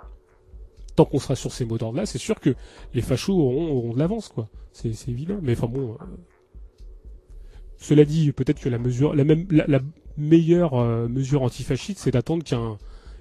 Tant 0.95 1.05
qu'on 1.05 1.19
sera 1.19 1.35
sur 1.35 1.51
ces 1.53 1.65
mots 1.65 1.77
d'ordre-là, 1.77 2.07
c'est 2.07 2.19
sûr 2.19 2.39
que 2.39 2.55
les 2.95 3.03
fachos 3.03 3.35
auront, 3.37 3.67
auront 3.73 3.95
de 3.95 3.99
l'avance, 3.99 4.29
quoi. 4.29 4.49
C'est 4.73 5.09
évident. 5.09 5.41
Mais 5.43 5.55
enfin 5.55 5.67
bon. 5.67 5.95
euh, 5.95 6.05
Cela 7.79 8.05
dit, 8.05 8.31
peut-être 8.31 8.61
que 8.61 8.69
la 8.69 8.79
mesure, 8.79 9.13
la 9.13 9.25
même, 9.25 9.49
la, 9.51 9.65
la 9.67 9.81
meilleure 10.17 10.75
euh, 10.75 11.09
mesure 11.09 11.43
antifasciste, 11.43 11.99
c'est 11.99 12.13
d'attendre 12.13 12.45
qu'un 12.45 12.79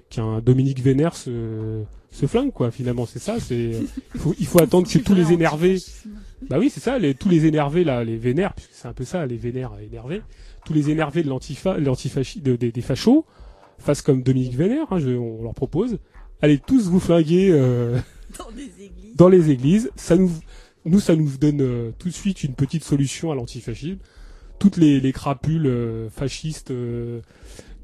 qu'un 0.08 0.40
Dominique 0.40 0.80
Vénère 0.80 1.16
se, 1.16 1.82
se 2.12 2.26
flingue, 2.26 2.52
quoi. 2.52 2.70
Finalement, 2.70 3.06
c'est 3.06 3.18
ça. 3.18 3.40
C'est 3.40 3.72
il 4.14 4.20
faut, 4.20 4.34
il 4.38 4.46
faut 4.46 4.62
attendre 4.62 4.88
que 4.88 4.98
tous 4.98 5.14
les 5.16 5.32
énervés 5.32 5.78
bah 6.48 6.58
oui, 6.60 6.70
c'est 6.70 6.78
ça, 6.80 6.96
les, 7.00 7.14
tous 7.14 7.28
les 7.28 7.46
énervés 7.46 7.82
là, 7.82 8.04
les 8.04 8.18
vénères, 8.18 8.54
puisque 8.54 8.70
c'est 8.72 8.86
un 8.86 8.92
peu 8.92 9.04
ça, 9.04 9.26
les 9.26 9.36
vénères 9.36 9.72
énervés, 9.80 10.22
tous 10.64 10.74
les 10.74 10.90
énervés 10.90 11.24
de 11.24 11.28
l'antifa, 11.28 11.76
l'antifachi, 11.76 12.40
de, 12.40 12.54
des 12.54 12.82
fachos, 12.82 13.24
fassent 13.78 14.02
comme 14.02 14.22
Dominique 14.22 14.54
Vénère, 14.56 14.86
hein, 14.92 14.98
je- 14.98 15.10
on 15.16 15.42
leur 15.42 15.54
propose, 15.54 15.98
allez 16.42 16.58
tous 16.58 16.88
vous 16.88 17.00
flinguer 17.00 17.50
euh, 17.52 17.98
Dans 18.38 18.50
des 18.52 18.62
églises. 18.84 19.16
dans 19.16 19.28
les 19.28 19.50
églises. 19.50 19.90
Ça 19.96 20.16
nous, 20.16 20.30
nous, 20.84 21.00
ça 21.00 21.14
nous 21.16 21.30
donne 21.38 21.60
euh, 21.62 21.90
tout 21.98 22.08
de 22.08 22.14
suite 22.14 22.44
une 22.44 22.54
petite 22.54 22.84
solution 22.84 23.30
à 23.30 23.34
l'antifascisme. 23.34 23.98
Toutes 24.58 24.76
les, 24.78 25.00
les 25.00 25.12
crapules 25.12 25.66
euh, 25.66 26.08
fascistes, 26.10 26.70
euh, 26.70 27.20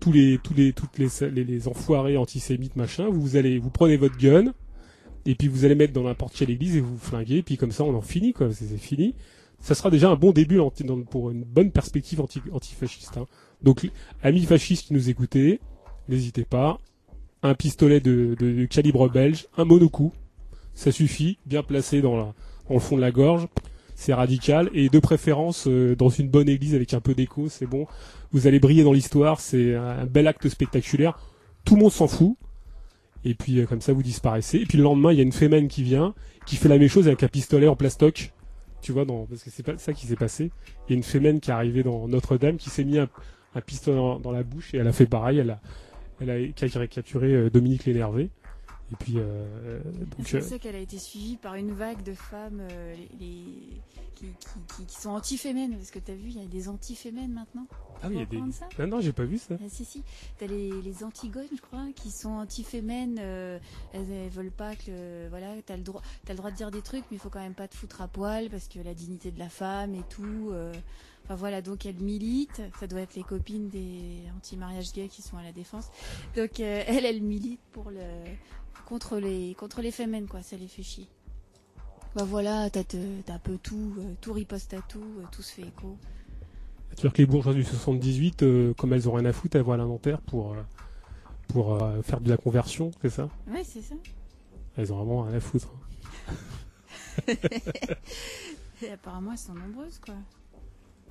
tous 0.00 0.12
les, 0.12 0.38
tous 0.42 0.54
les, 0.54 0.72
toutes 0.72 0.98
les, 0.98 1.08
les, 1.30 1.44
les 1.44 1.68
enfoirés 1.68 2.16
antisémites, 2.16 2.76
machin, 2.76 3.08
vous 3.10 3.36
allez, 3.36 3.58
vous 3.58 3.70
prenez 3.70 3.96
votre 3.96 4.16
gun, 4.18 4.52
et 5.26 5.34
puis 5.34 5.48
vous 5.48 5.64
allez 5.64 5.74
mettre 5.74 5.92
dans 5.92 6.02
n'importe 6.04 6.34
quelle 6.34 6.50
église 6.50 6.76
et 6.76 6.80
vous 6.80 6.96
flinguez, 6.98 7.36
et 7.38 7.42
puis 7.42 7.56
comme 7.56 7.72
ça 7.72 7.84
on 7.84 7.94
en 7.94 8.00
finit, 8.00 8.32
quoi. 8.32 8.48
C'est 8.52 8.76
fini. 8.78 9.14
Ça 9.60 9.74
sera 9.76 9.90
déjà 9.90 10.10
un 10.10 10.16
bon 10.16 10.32
début 10.32 10.58
pour 11.10 11.30
une 11.30 11.44
bonne 11.44 11.70
perspective 11.70 12.20
anti, 12.20 12.40
antifasciste. 12.50 13.16
hein. 13.16 13.26
Donc, 13.62 13.88
amis 14.22 14.42
fascistes 14.42 14.88
qui 14.88 14.94
nous 14.94 15.08
écoutez, 15.08 15.60
n'hésitez 16.08 16.44
pas. 16.44 16.78
Un 17.42 17.54
pistolet 17.54 18.00
de, 18.00 18.66
calibre 18.66 19.08
belge, 19.08 19.46
un 19.56 19.64
monocoup, 19.64 20.12
ça 20.74 20.92
suffit, 20.92 21.38
bien 21.46 21.62
placé 21.62 22.00
dans, 22.00 22.34
le 22.70 22.78
fond 22.78 22.96
de 22.96 23.00
la 23.00 23.10
gorge. 23.10 23.46
C'est 23.94 24.14
radical 24.14 24.70
et 24.74 24.88
de 24.88 24.98
préférence 24.98 25.68
euh, 25.68 25.94
dans 25.94 26.08
une 26.08 26.28
bonne 26.28 26.48
église 26.48 26.74
avec 26.74 26.92
un 26.94 27.00
peu 27.00 27.14
d'écho, 27.14 27.48
c'est 27.48 27.66
bon. 27.66 27.86
Vous 28.32 28.46
allez 28.46 28.58
briller 28.58 28.82
dans 28.84 28.92
l'histoire, 28.92 29.38
c'est 29.38 29.74
un, 29.74 30.06
bel 30.06 30.26
acte 30.26 30.48
spectaculaire. 30.48 31.18
Tout 31.64 31.76
le 31.76 31.82
monde 31.82 31.92
s'en 31.92 32.08
fout. 32.08 32.36
Et 33.24 33.34
puis 33.34 33.60
euh, 33.60 33.66
comme 33.66 33.80
ça 33.80 33.92
vous 33.92 34.02
disparaissez. 34.02 34.58
Et 34.58 34.66
puis 34.66 34.78
le 34.78 34.84
lendemain, 34.84 35.12
il 35.12 35.18
y 35.18 35.20
a 35.20 35.22
une 35.22 35.32
fémène 35.32 35.68
qui 35.68 35.82
vient, 35.82 36.14
qui 36.46 36.56
fait 36.56 36.68
la 36.68 36.78
même 36.78 36.88
chose 36.88 37.06
avec 37.06 37.22
un 37.22 37.28
pistolet 37.28 37.68
en 37.68 37.76
plastoc. 37.76 38.32
Tu 38.80 38.90
vois, 38.90 39.04
dans, 39.04 39.26
parce 39.26 39.44
que 39.44 39.50
c'est 39.50 39.62
pas 39.62 39.78
ça 39.78 39.92
qui 39.92 40.06
s'est 40.06 40.16
passé. 40.16 40.50
Il 40.88 40.92
y 40.92 40.94
a 40.94 40.96
une 40.96 41.04
fémène 41.04 41.38
qui 41.38 41.50
est 41.50 41.54
arrivée 41.54 41.84
dans 41.84 42.08
Notre-Dame, 42.08 42.56
qui 42.56 42.68
s'est 42.68 42.82
mis 42.82 42.98
un, 42.98 43.08
pistolet 43.64 43.96
dans, 43.96 44.32
la 44.32 44.42
bouche 44.42 44.74
et 44.74 44.78
elle 44.78 44.88
a 44.88 44.92
fait 44.92 45.06
pareil. 45.06 45.38
Elle 46.20 46.30
a 46.30 46.48
caricaturé 46.52 47.32
euh, 47.34 47.50
Dominique 47.50 47.84
l'énervé. 47.84 48.30
Et 48.90 48.96
puis 48.96 49.14
euh, 49.16 49.80
donc 49.82 50.26
C'est 50.28 50.36
euh, 50.36 50.40
pour 50.40 50.48
ça 50.50 50.58
qu'elle 50.58 50.76
a 50.76 50.80
été 50.80 50.98
suivie 50.98 51.36
par 51.36 51.54
une 51.54 51.72
vague 51.72 52.02
de 52.02 52.12
femmes 52.12 52.60
euh, 52.70 52.94
les, 52.94 53.26
les- 53.26 53.80
qui, 54.14 54.26
qui, 54.26 54.58
qui, 54.76 54.84
qui 54.86 55.00
sont 55.00 55.10
anti-fémènes. 55.10 55.74
Parce 55.76 55.90
que 55.90 55.98
t'as 55.98 56.12
vu, 56.12 56.28
il 56.28 56.38
y 56.38 56.42
a 56.44 56.46
des 56.46 56.68
anti-fémènes 56.68 57.32
maintenant. 57.32 57.66
ah 58.02 58.08
oui, 58.08 58.16
il 58.16 58.18
y 58.18 58.22
a 58.22 58.26
des. 58.26 58.52
ça 58.52 58.68
Ah 58.78 58.86
non, 58.86 59.00
j'ai 59.00 59.12
pas 59.14 59.24
vu 59.24 59.38
ça. 59.38 59.54
Ah, 59.58 59.64
si, 59.68 59.86
si. 59.86 60.02
T'as 60.38 60.46
les, 60.46 60.70
les 60.82 61.04
antigones, 61.04 61.46
je 61.56 61.60
crois, 61.62 61.86
qui 61.96 62.10
sont 62.10 62.32
anti-fémènes. 62.32 63.18
euh, 63.18 63.58
elles, 63.94 64.10
elles 64.12 64.28
veulent 64.28 64.50
pas 64.52 64.76
que. 64.76 65.26
Voilà, 65.30 65.54
t'as 65.64 65.78
le, 65.78 65.82
droit, 65.82 66.02
t'as 66.26 66.34
le 66.34 66.36
droit 66.36 66.50
de 66.50 66.56
dire 66.56 66.70
des 66.70 66.82
trucs, 66.82 67.04
mais 67.10 67.16
il 67.16 67.20
faut 67.20 67.30
quand 67.30 67.40
même 67.40 67.54
pas 67.54 67.68
te 67.68 67.74
foutre 67.74 68.02
à 68.02 68.08
poil 68.08 68.50
parce 68.50 68.68
que 68.68 68.78
la 68.80 68.92
dignité 68.92 69.30
de 69.30 69.38
la 69.38 69.48
femme 69.48 69.94
et 69.94 70.02
tout. 70.10 70.52
Enfin 71.24 71.34
voilà, 71.34 71.62
donc 71.62 71.86
elles 71.86 72.00
militent. 72.00 72.62
Ça 72.78 72.86
doit 72.86 73.00
être 73.00 73.14
les 73.14 73.22
copines 73.22 73.68
des 73.68 74.22
anti-mariage 74.36 74.92
gays 74.92 75.08
qui 75.08 75.22
sont 75.22 75.36
à 75.36 75.42
la 75.42 75.52
défense. 75.52 75.90
Donc 76.36 76.60
euh, 76.60 76.82
elle, 76.86 77.04
elle 77.04 77.22
milite 77.22 77.60
pour 77.72 77.90
le 77.90 78.00
contre 78.86 79.18
les 79.18 79.54
contre 79.54 79.80
les 79.82 79.90
fémènes 79.90 80.26
quoi. 80.26 80.42
Ça 80.42 80.56
les 80.56 80.68
fait 80.68 80.82
chier. 80.82 81.08
Bah 82.14 82.24
voilà, 82.24 82.68
t'as 82.68 82.80
un 82.80 83.38
peu 83.38 83.56
tout, 83.56 83.94
euh, 83.98 84.14
tout 84.20 84.34
riposte 84.34 84.74
à 84.74 84.82
tout, 84.82 85.00
euh, 85.00 85.24
tout 85.32 85.40
se 85.40 85.54
fait 85.54 85.62
écho. 85.62 85.96
Vois 87.00 87.10
que 87.10 87.18
les 87.18 87.26
bourgeois 87.26 87.54
du 87.54 87.64
78, 87.64 88.42
euh, 88.42 88.74
comme 88.74 88.92
elles 88.92 89.08
ont 89.08 89.14
rien 89.14 89.24
à 89.24 89.32
foutre, 89.32 89.56
elles 89.56 89.62
vont 89.62 89.72
à 89.72 89.78
l'inventaire 89.78 90.20
pour, 90.20 90.54
pour 91.48 91.78
faire 92.02 92.20
de 92.20 92.28
la 92.28 92.36
conversion, 92.36 92.90
c'est 93.00 93.08
ça? 93.08 93.30
Ouais, 93.46 93.64
c'est 93.64 93.80
ça. 93.80 93.94
Elles 94.76 94.92
ont 94.92 94.96
vraiment 94.96 95.22
rien 95.22 95.36
à 95.36 95.40
foutre. 95.40 95.72
Et 98.82 98.90
apparemment, 98.90 99.32
elles 99.32 99.38
sont 99.38 99.54
nombreuses, 99.54 99.98
quoi. 99.98 100.14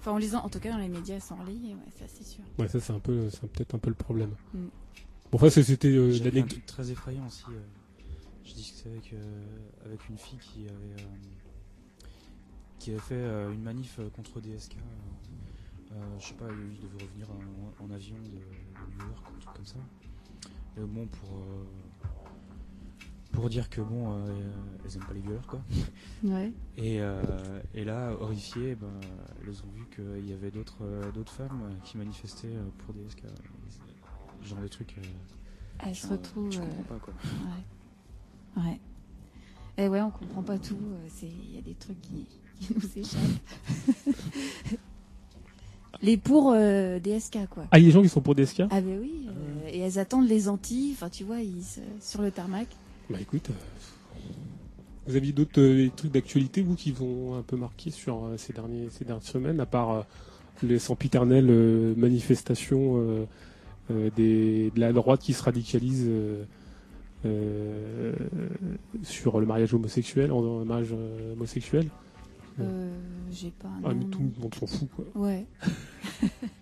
Enfin, 0.02 0.14
on 0.14 0.18
les 0.18 0.36
en, 0.36 0.40
en 0.44 0.50
tout 0.50 0.60
cas, 0.60 0.72
dans 0.72 0.80
les 0.80 0.90
médias, 0.90 1.14
elles 1.16 1.22
sont 1.22 1.36
relayées, 1.36 1.76
ouais, 1.76 1.92
ça 1.96 2.06
c'est 2.08 2.24
sûr. 2.26 2.44
Ouais, 2.58 2.68
ça 2.68 2.80
c'est 2.80 2.92
un 2.92 3.00
peu, 3.00 3.30
c'est 3.30 3.46
peut-être 3.52 3.76
un 3.76 3.80
peu 3.80 3.90
le 3.90 3.96
problème. 3.96 4.32
Mm. 4.54 4.58
Bon, 4.60 4.70
enfin, 5.34 5.50
ça, 5.52 5.62
c'était 5.64 5.90
euh, 5.90 6.10
l'anecdote. 6.20 6.50
truc 6.50 6.66
très 6.66 6.90
effrayant 6.92 7.28
aussi. 7.28 7.44
euh, 7.52 7.62
je 8.44 8.54
discutais 8.54 8.90
avec, 8.90 9.14
euh, 9.14 9.46
avec 9.86 10.10
une 10.10 10.18
fille 10.18 10.40
qui 10.40 10.62
avait, 10.68 11.04
euh, 11.04 11.08
qui 12.80 12.90
avait 12.92 13.00
fait 13.00 13.14
euh, 13.16 13.54
une 13.54 13.62
manif 13.62 14.00
contre 14.16 14.42
DSK. 14.42 14.76
euh, 14.76 15.96
euh, 15.96 16.20
je 16.20 16.26
sais 16.26 16.34
pas, 16.34 16.46
il 16.50 16.80
devait 16.80 17.04
revenir 17.06 17.28
en, 17.30 17.86
en 17.86 17.92
avion 17.92 18.16
de, 18.16 18.30
de 18.32 19.04
New 19.04 19.08
York 19.08 19.24
ou 19.32 19.36
un 19.36 19.40
truc 19.40 19.56
comme 19.56 19.66
ça. 19.66 19.78
Et 20.78 20.82
bon, 20.82 21.06
pour, 21.06 21.30
euh, 21.38 21.64
pour 23.32 23.50
dire 23.50 23.70
que 23.70 23.82
bon, 23.82 24.12
euh, 24.14 24.52
elles 24.86 24.96
aiment 24.96 25.06
pas 25.06 25.14
les 25.14 25.22
violeurs 25.22 25.48
quoi. 25.48 25.62
Ouais. 26.24 26.52
Et, 26.78 27.02
euh, 27.02 27.22
et 27.74 27.84
là, 27.86 28.12
horrifiées, 28.20 28.76
ben, 28.76 28.88
elles 29.44 29.50
ont 29.64 29.72
vu 29.76 29.86
qu'il 29.96 30.30
y 30.30 30.34
avait 30.34 30.52
d'autres 30.52 30.84
euh, 30.84 31.12
d'autres 31.12 31.32
femmes 31.34 31.70
qui 31.84 31.98
manifestaient 31.98 32.54
pour 32.80 32.94
DSK. 32.94 33.24
Ce 34.44 34.48
genre 34.50 34.60
de 34.62 34.68
trucs. 34.68 34.96
euh, 34.98 35.02
Elles 35.86 35.96
se 35.96 36.08
retrouvent. 36.08 36.52
Je 36.52 36.60
comprends 36.60 36.84
pas 36.84 37.00
quoi. 37.00 37.14
ouais. 38.58 38.64
Ouais. 38.64 38.80
Et 39.78 39.88
ouais, 39.88 40.02
on 40.02 40.12
comprend 40.12 40.44
pas 40.44 40.58
tout. 40.58 40.78
c'est- 41.08 41.28
Il 41.28 41.56
y 41.56 41.58
a 41.58 41.62
des 41.62 41.76
trucs 41.76 42.02
qui, 42.02 42.28
qui 42.60 42.74
nous 42.74 42.98
échappent. 42.98 44.78
les 46.02 46.18
pour 46.18 46.52
euh, 46.54 47.00
DSK, 47.00 47.48
quoi. 47.50 47.64
Ah, 47.72 47.78
il 47.80 47.84
y 47.84 47.86
a 47.86 47.90
des 47.90 47.94
gens 47.94 48.02
qui 48.02 48.10
sont 48.10 48.22
pour 48.22 48.36
DSK 48.36 48.64
Ah, 48.72 48.82
ben 48.82 49.00
oui. 49.00 49.28
euh, 49.30 49.68
et 49.70 49.80
elles 49.80 50.00
attendent 50.00 50.28
les 50.28 50.50
Antilles. 50.50 50.92
Enfin, 50.94 51.10
tu 51.10 51.24
vois, 51.24 51.40
ils, 51.42 51.64
sur 52.00 52.22
le 52.22 52.32
tarmac. 52.32 52.68
Bah 53.10 53.18
écoute, 53.20 53.50
euh, 53.50 54.20
vous 55.08 55.16
aviez 55.16 55.34
d'autres 55.34 55.60
euh, 55.60 55.90
trucs 55.96 56.12
d'actualité, 56.12 56.62
vous, 56.62 56.76
qui 56.76 56.92
vous 56.92 57.06
ont 57.06 57.36
un 57.36 57.42
peu 57.42 57.58
marqué 57.58 57.92
sur 57.92 58.26
euh, 58.26 58.38
ces, 58.38 58.54
derniers, 58.54 58.90
ces 58.90 59.06
dernières 59.06 59.24
semaines, 59.24 59.60
à 59.60 59.66
part 59.66 60.06
les 60.64 60.80
sempiternelles 60.80 61.96
manifestations 61.98 63.28
des, 63.90 64.72
de 64.72 64.80
la 64.80 64.94
droite 64.94 65.22
qui 65.22 65.34
se 65.34 65.42
radicalise 65.42 66.08
euh, 67.26 68.14
sur 69.04 69.40
le 69.40 69.46
mariage 69.46 69.74
homosexuel, 69.74 70.32
en, 70.32 70.66
mariage 70.66 70.90
euh, 70.94 71.34
homosexuel? 71.34 71.88
Euh, 72.60 72.90
J'ai 73.32 73.52
pas. 73.52 73.70
Ah, 73.84 73.94
mais 73.94 74.04
non. 74.04 74.10
tout 74.10 74.20
le 74.20 74.42
monde 74.42 74.56
s'en 74.56 74.68
fout, 74.68 74.90
quoi. 74.96 75.06
Ouais. 75.16 75.46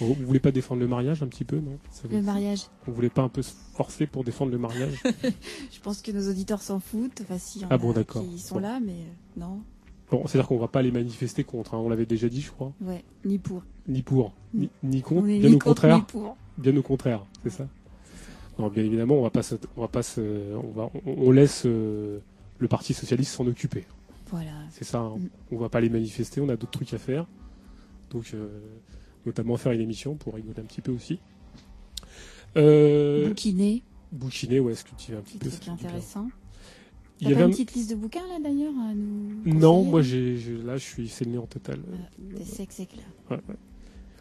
Vous 0.00 0.12
vous 0.14 0.26
voulez 0.26 0.40
pas 0.40 0.50
défendre 0.52 0.80
le 0.80 0.88
mariage 0.88 1.22
un 1.22 1.26
petit 1.26 1.44
peu, 1.44 1.56
non? 1.56 1.78
Ça 1.90 2.02
Le 2.10 2.20
mariage. 2.20 2.62
Vous 2.86 2.92
voulez 2.92 3.08
pas 3.08 3.22
un 3.22 3.28
peu 3.28 3.40
se 3.42 3.52
forcer 3.74 4.06
pour 4.06 4.24
défendre 4.24 4.52
le 4.52 4.58
mariage? 4.58 5.02
Je 5.72 5.80
pense 5.82 6.02
que 6.02 6.10
nos 6.12 6.28
auditeurs 6.30 6.60
s'en 6.60 6.80
foutent. 6.80 7.20
Enfin, 7.22 7.38
si, 7.38 7.64
Ah 7.70 7.78
bon, 7.78 7.92
d'accord. 7.92 8.22
qui 8.22 8.38
sont 8.38 8.56
Bon. 8.56 8.60
là, 8.60 8.78
mais 8.84 8.92
euh, 8.92 9.40
non. 9.40 9.60
Bon, 10.10 10.26
c'est-à-dire 10.26 10.48
qu'on 10.48 10.58
va 10.58 10.68
pas 10.68 10.82
les 10.82 10.90
manifester 10.92 11.44
contre, 11.44 11.74
hein, 11.74 11.78
on 11.78 11.88
l'avait 11.88 12.06
déjà 12.06 12.28
dit, 12.28 12.40
je 12.42 12.50
crois. 12.50 12.72
Ouais, 12.82 13.02
ni 13.24 13.38
pour. 13.38 13.62
Ni 13.88 14.02
pour, 14.02 14.32
ni, 14.54 14.68
ni 14.82 15.00
contre, 15.02 15.22
bien 15.26 15.38
ni 15.38 15.46
au 15.46 15.50
contre, 15.52 15.64
contraire. 15.64 15.96
ni 15.96 16.02
pour. 16.02 16.36
Bien 16.58 16.76
au 16.76 16.82
contraire, 16.82 17.24
c'est 17.42 17.50
ça. 17.50 17.66
Non, 18.58 18.68
bien 18.68 18.84
évidemment, 18.84 19.14
on 19.16 19.22
va 19.22 19.30
pas, 19.30 19.42
se- 19.42 19.54
on 19.76 19.80
va 19.82 19.88
pas, 19.88 20.02
se- 20.02 20.54
on 20.54 20.70
va, 20.72 20.90
on, 21.06 21.12
on 21.26 21.30
laisse 21.30 21.62
euh, 21.66 22.18
le 22.58 22.68
Parti 22.68 22.94
socialiste 22.94 23.32
s'en 23.34 23.46
occuper. 23.46 23.84
Voilà. 24.30 24.50
C'est 24.70 24.84
ça. 24.84 24.98
hein. 25.00 25.16
Mm. 25.18 25.28
On 25.52 25.58
va 25.58 25.68
pas 25.68 25.80
les 25.80 25.88
manifester, 25.90 26.40
on 26.40 26.48
a 26.48 26.56
d'autres 26.56 26.70
trucs 26.72 26.92
à 26.94 26.98
faire. 26.98 27.26
Donc, 28.10 28.30
euh, 28.34 28.48
notamment 29.26 29.56
faire 29.56 29.72
une 29.72 29.80
émission 29.80 30.14
pour 30.14 30.34
rigoler 30.34 30.60
un 30.60 30.64
petit 30.64 30.80
peu 30.80 30.92
aussi. 30.92 31.18
Euh, 32.56 33.28
Bouquiner, 33.28 33.82
bouquiner, 34.12 34.60
ouais, 34.60 34.72
cultiver 34.74 35.18
un 35.18 35.20
petit 35.20 35.38
peu. 35.38 35.50
bien. 35.62 35.74
intéressant. 35.74 36.28
Il 37.20 37.28
y 37.28 37.32
avait 37.32 37.42
une 37.42 37.48
un- 37.48 37.50
petite 37.50 37.72
liste 37.74 37.90
de 37.90 37.94
bouquins 37.96 38.26
là 38.28 38.38
d'ailleurs 38.42 38.74
à 38.78 38.94
nous 38.94 39.42
Non, 39.46 39.82
moi, 39.82 40.02
j'ai, 40.02 40.36
là, 40.64 40.76
je 40.76 40.84
suis 40.84 41.08
saigné 41.08 41.38
en 41.38 41.46
total. 41.46 41.80
T'es 42.36 42.44
sec, 42.44 42.72
sec 42.72 42.90
là. 43.30 43.38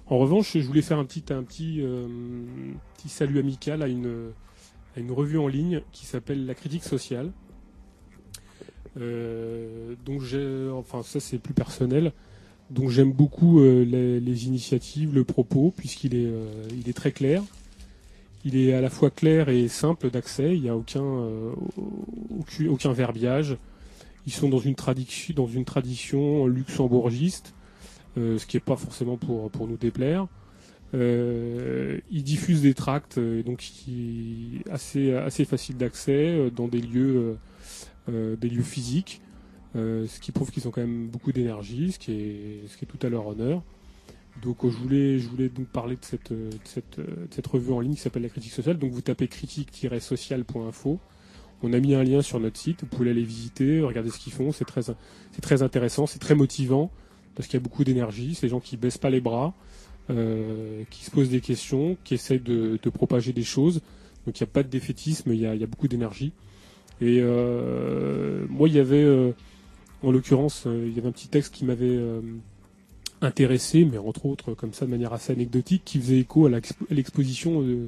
En 0.07 0.17
revanche, 0.17 0.53
je 0.57 0.65
voulais 0.65 0.81
faire 0.81 0.99
un 0.99 1.05
petit, 1.05 1.23
un 1.33 1.43
petit, 1.43 1.81
euh, 1.81 2.07
petit 2.97 3.09
salut 3.09 3.39
amical 3.39 3.81
à 3.81 3.87
une, 3.87 4.31
à 4.95 4.99
une 4.99 5.11
revue 5.11 5.37
en 5.39 5.47
ligne 5.47 5.81
qui 5.91 6.05
s'appelle 6.05 6.45
La 6.45 6.53
Critique 6.55 6.83
sociale. 6.83 7.31
Euh, 8.97 9.95
donc 10.05 10.21
j'ai, 10.21 10.69
enfin 10.69 11.03
ça 11.03 11.19
c'est 11.19 11.37
plus 11.37 11.53
personnel. 11.53 12.13
Donc 12.71 12.89
j'aime 12.89 13.11
beaucoup 13.11 13.59
euh, 13.59 13.83
les, 13.83 14.47
initiatives, 14.47 15.13
le 15.13 15.23
propos, 15.23 15.73
puisqu'il 15.75 16.15
est, 16.15 16.25
euh, 16.25 16.67
il 16.71 16.89
est 16.89 16.93
très 16.93 17.11
clair. 17.11 17.43
Il 18.43 18.57
est 18.57 18.73
à 18.73 18.81
la 18.81 18.89
fois 18.89 19.09
clair 19.09 19.49
et 19.49 19.67
simple 19.67 20.09
d'accès. 20.09 20.55
Il 20.55 20.61
n'y 20.61 20.69
a 20.69 20.75
aucun, 20.75 21.03
euh, 21.03 21.51
aucun, 22.69 22.91
verbiage. 22.91 23.57
Ils 24.27 24.33
sont 24.33 24.49
dans 24.49 24.59
une 24.59 24.75
tradition, 24.75 26.47
luxembourgiste 26.47 27.53
ce 28.17 28.45
qui 28.45 28.55
n'est 28.55 28.61
pas 28.61 28.77
forcément 28.77 29.17
pour, 29.17 29.67
nous 29.67 29.75
déplaire. 29.77 30.27
Ils 30.93 32.23
diffusent 32.23 32.61
des 32.61 32.73
tracts 32.73 33.19
donc 33.19 33.57
qui 33.57 34.61
assez 34.71 35.13
assez 35.13 35.43
faciles 35.43 35.75
d'accès 35.75 36.49
dans 36.55 36.69
des 36.69 36.79
lieux 36.79 37.37
des 38.07 38.49
lieux 38.49 38.63
physiques, 38.63 39.21
euh, 39.75 40.07
ce 40.07 40.19
qui 40.21 40.31
prouve 40.31 40.51
qu'ils 40.51 40.67
ont 40.67 40.71
quand 40.71 40.81
même 40.81 41.07
beaucoup 41.07 41.33
d'énergie, 41.33 41.91
ce 41.91 41.99
qui 41.99 42.11
est 42.13 42.85
tout 42.87 43.05
à 43.05 43.09
leur 43.09 43.27
honneur. 43.27 43.61
Donc 44.41 44.63
euh, 44.63 44.69
je 44.69 44.77
voulais 44.77 45.19
je 45.19 45.63
parler 45.63 45.95
de 45.95 46.03
cette 46.03 46.31
euh, 46.31 46.49
de 46.49 47.27
cette, 47.29 47.47
revue 47.47 47.73
en 47.73 47.79
ligne 47.81 47.95
qui 47.95 48.01
s'appelle 48.01 48.23
la 48.23 48.29
critique 48.29 48.53
sociale. 48.53 48.77
Donc 48.77 48.91
vous 48.91 49.01
tapez 49.01 49.27
critique-social.info. 49.27 50.99
On 51.63 51.73
a 51.73 51.79
mis 51.79 51.95
un 51.95 52.03
lien 52.03 52.21
sur 52.21 52.39
notre 52.39 52.57
site, 52.57 52.81
vous 52.81 52.87
pouvez 52.87 53.09
aller 53.11 53.23
visiter, 53.23 53.81
regarder 53.81 54.11
ce 54.11 54.19
qu'ils 54.19 54.33
font, 54.33 54.51
c'est 54.51 54.65
très 54.65 55.63
intéressant, 55.63 56.05
c'est 56.05 56.19
très 56.19 56.35
motivant 56.35 56.91
parce 57.33 57.47
qu'il 57.47 57.57
y 57.57 57.61
a 57.61 57.63
beaucoup 57.63 57.83
d'énergie, 57.83 58.35
c'est 58.35 58.47
des 58.47 58.51
gens 58.51 58.59
qui 58.59 58.77
baissent 58.77 58.97
pas 58.97 59.09
les 59.09 59.21
bras, 59.21 59.53
qui 60.07 61.05
se 61.05 61.11
posent 61.11 61.29
des 61.29 61.39
questions, 61.39 61.97
qui 62.03 62.13
essaient 62.13 62.39
de, 62.39 62.77
propager 62.93 63.31
des 63.33 63.43
choses. 63.43 63.81
Donc 64.25 64.39
il 64.39 64.43
n'y 64.43 64.49
a 64.49 64.51
pas 64.51 64.63
de 64.63 64.67
défaitisme, 64.67 65.33
il 65.33 65.39
y 65.39 65.47
a, 65.47 65.65
beaucoup 65.65 65.87
d'énergie. 65.87 66.33
Et 67.01 67.21
moi, 67.21 68.67
il 68.67 68.75
y 68.75 68.79
avait, 68.79 69.33
en 70.03 70.11
l'occurrence, 70.11 70.63
euh, 70.67 70.85
il 70.87 70.95
y 70.95 70.99
avait 70.99 71.07
un 71.07 71.11
petit 71.11 71.27
texte 71.27 71.53
qui 71.53 71.65
m'avait 71.65 71.85
euh, 71.87 72.21
intéressé, 73.21 73.85
mais 73.85 73.97
entre 73.97 74.25
autres, 74.25 74.53
comme 74.53 74.73
ça, 74.73 74.85
de 74.85 74.91
manière 74.91 75.13
assez 75.13 75.33
anecdotique, 75.33 75.83
qui 75.85 75.99
faisait 75.99 76.19
écho 76.19 76.45
à 76.45 76.49
l'expo- 76.49 76.85
à 76.89 76.93
l'exposition 76.93 77.61
de, 77.61 77.87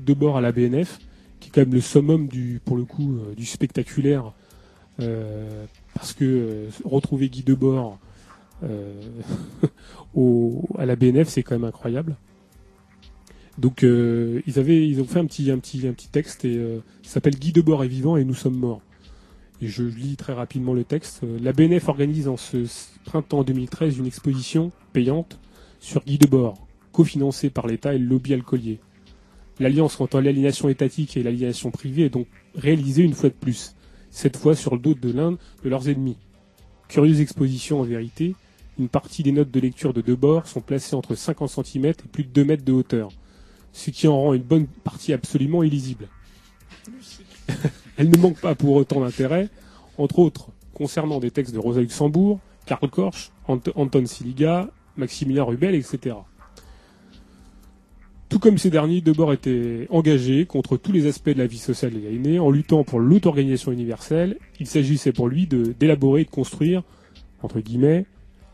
de 0.00 0.14
bord 0.14 0.36
à 0.36 0.40
la 0.40 0.52
BNF, 0.52 0.98
qui 1.40 1.48
est 1.48 1.52
quand 1.52 1.62
même 1.62 1.74
le 1.74 1.80
summum 1.80 2.26
du, 2.28 2.60
pour 2.64 2.76
le 2.76 2.84
coup, 2.84 3.16
euh, 3.16 3.34
du 3.34 3.46
spectaculaire, 3.46 4.32
euh, 5.00 5.64
parce 5.94 6.12
que 6.12 6.24
euh, 6.24 6.68
retrouver 6.84 7.28
Guy 7.28 7.42
Debord 7.42 7.98
euh, 8.62 9.00
à 10.78 10.86
la 10.86 10.96
BNF, 10.96 11.28
c'est 11.28 11.42
quand 11.42 11.54
même 11.54 11.64
incroyable. 11.64 12.16
Donc 13.58 13.84
euh, 13.84 14.40
ils 14.48 14.58
avaient 14.58 14.86
ils 14.88 15.00
ont 15.00 15.04
fait 15.04 15.20
un 15.20 15.26
petit 15.26 15.50
un 15.52 15.58
petit 15.58 15.86
un 15.86 15.92
petit 15.92 16.08
texte 16.08 16.44
et 16.44 16.56
euh, 16.56 16.78
ça 17.04 17.14
s'appelle 17.14 17.36
Guy 17.36 17.52
Debord 17.52 17.84
est 17.84 17.88
vivant 17.88 18.16
et 18.16 18.24
nous 18.24 18.34
sommes 18.34 18.56
morts. 18.56 18.80
Je 19.62 19.84
lis 19.84 20.16
très 20.16 20.32
rapidement 20.32 20.74
le 20.74 20.84
texte. 20.84 21.20
Euh, 21.22 21.38
La 21.40 21.52
BNF 21.52 21.88
organise 21.88 22.28
en 22.28 22.36
ce 22.36 22.66
printemps 23.04 23.44
2013 23.44 23.98
une 23.98 24.06
exposition 24.06 24.72
payante 24.92 25.38
sur 25.80 26.04
Guy 26.04 26.18
Debord, 26.18 26.66
cofinancée 26.92 27.50
par 27.50 27.66
l'État 27.66 27.94
et 27.94 27.98
le 27.98 28.06
lobby 28.06 28.34
alcoolier. 28.34 28.80
L'alliance 29.60 30.00
entre 30.00 30.20
l'aliénation 30.20 30.68
étatique 30.68 31.16
et 31.16 31.22
l'aliénation 31.22 31.70
privée 31.70 32.06
est 32.06 32.10
donc 32.10 32.26
réalisée 32.56 33.04
une 33.04 33.14
fois 33.14 33.28
de 33.28 33.34
plus, 33.34 33.76
cette 34.10 34.36
fois 34.36 34.56
sur 34.56 34.74
le 34.74 34.80
dos 34.80 34.94
de 34.94 35.12
l'un 35.12 35.32
de 35.32 35.68
leurs 35.68 35.88
ennemis. 35.88 36.16
Curieuse 36.88 37.20
exposition 37.20 37.80
en 37.80 37.84
vérité, 37.84 38.34
une 38.78 38.88
partie 38.88 39.22
des 39.22 39.30
notes 39.30 39.52
de 39.52 39.60
lecture 39.60 39.94
de 39.94 40.00
Debord 40.00 40.48
sont 40.48 40.60
placées 40.60 40.96
entre 40.96 41.14
50 41.14 41.48
cm 41.64 41.86
et 41.86 41.94
plus 42.10 42.24
de 42.24 42.30
2 42.30 42.44
mètres 42.44 42.64
de 42.64 42.72
hauteur, 42.72 43.10
ce 43.72 43.90
qui 43.90 44.08
en 44.08 44.20
rend 44.20 44.34
une 44.34 44.42
bonne 44.42 44.66
partie 44.66 45.12
absolument 45.12 45.62
illisible. 45.62 46.08
Elle 47.96 48.10
ne 48.10 48.16
manque 48.16 48.40
pas 48.40 48.54
pour 48.54 48.74
autant 48.74 49.00
d'intérêt, 49.00 49.48
entre 49.98 50.18
autres 50.18 50.48
concernant 50.72 51.20
des 51.20 51.30
textes 51.30 51.54
de 51.54 51.58
Rosa 51.58 51.80
Luxembourg, 51.80 52.40
Karl 52.66 52.90
Korsch, 52.90 53.30
Ant- 53.46 53.60
Anton 53.76 54.04
Siliga, 54.06 54.68
Maximilien 54.96 55.44
Rubel, 55.44 55.74
etc. 55.74 56.16
Tout 58.28 58.38
comme 58.40 58.58
ces 58.58 58.70
derniers, 58.70 59.00
Debord 59.00 59.32
était 59.32 59.86
engagé 59.90 60.44
contre 60.46 60.76
tous 60.76 60.90
les 60.90 61.06
aspects 61.06 61.30
de 61.30 61.38
la 61.38 61.46
vie 61.46 61.58
sociale 61.58 61.92
et 61.96 62.06
aliénée 62.08 62.38
en 62.40 62.50
luttant 62.50 62.82
pour 62.82 62.98
l'auto-organisation 62.98 63.70
universelle. 63.70 64.38
Il 64.58 64.66
s'agissait 64.66 65.12
pour 65.12 65.28
lui 65.28 65.46
d'élaborer 65.46 66.22
et 66.22 66.24
de 66.24 66.30
construire, 66.30 66.82
entre 67.42 67.60
guillemets, 67.60 68.06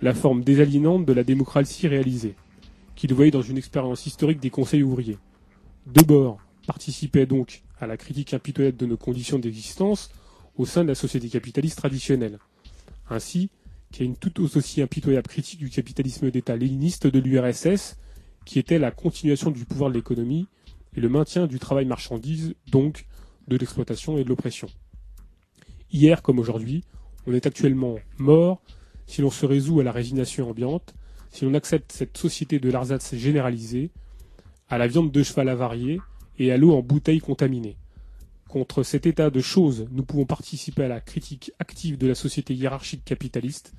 la 0.03 0.13
forme 0.13 0.43
désaliénante 0.45 1.07
de 1.07 1.13
la 1.15 1.25
démocratie 1.25 1.89
réalisée, 1.89 2.35
qu'il 2.97 3.15
voyait 3.15 3.31
dans 3.31 3.41
une 3.43 3.57
expérience 3.57 4.05
historique 4.05 4.41
des 4.41 4.51
conseils 4.51 4.83
ouvriers. 4.83 5.19
Debord 5.87 6.39
participait 6.67 7.27
donc 7.27 7.63
à 7.81 7.87
la 7.87 7.97
critique 7.97 8.35
impitoyable 8.35 8.77
de 8.77 8.87
nos 8.87 8.97
conditions 8.97 9.39
d'existence 9.39 10.11
au 10.57 10.67
sein 10.67 10.83
de 10.83 10.89
la 10.89 10.95
société 10.95 11.29
capitaliste 11.29 11.79
traditionnelle, 11.79 12.39
ainsi 13.09 13.51
qu'à 13.91 14.05
une 14.05 14.17
tout 14.17 14.41
aussi 14.57 14.83
impitoyable 14.83 15.27
critique 15.27 15.59
du 15.59 15.71
capitalisme 15.71 16.31
d'État 16.31 16.57
léniniste 16.57 17.07
de 17.07 17.19
l'URSS, 17.19 17.97
qui 18.45 18.59
était 18.59 18.79
la 18.79 18.91
continuation 18.91 19.51
du 19.51 19.65
pouvoir 19.65 19.91
de 19.91 19.97
l'économie 19.97 20.47
et 20.97 21.01
le 21.01 21.09
maintien 21.09 21.47
du 21.47 21.59
travail 21.59 21.87
marchandise, 21.87 22.55
donc 22.71 23.07
de 23.49 23.57
l'exploitation 23.57 24.19
et 24.19 24.25
de 24.25 24.29
l'oppression. 24.29 24.69
Hier 25.93 26.23
comme 26.23 26.39
aujourd'hui, 26.39 26.85
on 27.27 27.33
est 27.33 27.47
actuellement 27.47 27.97
mort 28.19 28.63
si 29.07 29.23
l'on 29.23 29.31
se 29.31 29.47
résout 29.47 29.81
à 29.81 29.85
la 29.85 29.93
résignation 29.93 30.49
ambiante, 30.49 30.95
si 31.31 31.45
l'on 31.45 31.55
accepte 31.55 31.93
cette 31.93 32.17
société 32.17 32.61
de 32.61 32.71
l'arsatz 32.71 33.15
généralisée, 33.15 33.91
à 34.69 34.79
la 34.79 34.87
viande 34.87 35.11
de 35.11 35.23
cheval 35.23 35.49
avariée 35.49 36.01
et 36.41 36.51
à 36.51 36.57
l'eau 36.57 36.73
en 36.73 36.83
bouteille 36.83 37.21
contaminée. 37.21 37.77
Contre 38.49 38.83
cet 38.83 39.07
état 39.07 39.31
de 39.31 39.41
choses, 39.41 39.87
nous 39.93 40.03
pouvons 40.03 40.25
participer 40.25 40.85
à 40.85 40.89
la 40.89 41.01
critique 41.01 41.53
active 41.61 41.99
de 41.99 42.09
la 42.09 42.15
société 42.15 42.55
hiérarchique 42.55 43.05
capitaliste 43.05 43.75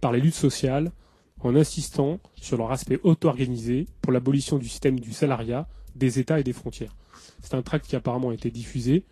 par 0.00 0.12
les 0.12 0.20
luttes 0.20 0.34
sociales, 0.34 0.92
en 1.40 1.56
insistant 1.56 2.20
sur 2.36 2.58
leur 2.58 2.70
aspect 2.72 3.00
auto-organisé 3.02 3.86
pour 4.02 4.12
l'abolition 4.12 4.58
du 4.58 4.68
système 4.68 5.00
du 5.00 5.12
salariat, 5.12 5.66
des 5.96 6.18
États 6.18 6.38
et 6.38 6.44
des 6.44 6.52
frontières. 6.52 6.94
C'est 7.40 7.54
un 7.54 7.62
tract 7.62 7.86
qui 7.86 7.96
apparemment 7.96 8.30
a 8.30 8.34
été 8.34 8.50
diffusé. 8.50 9.04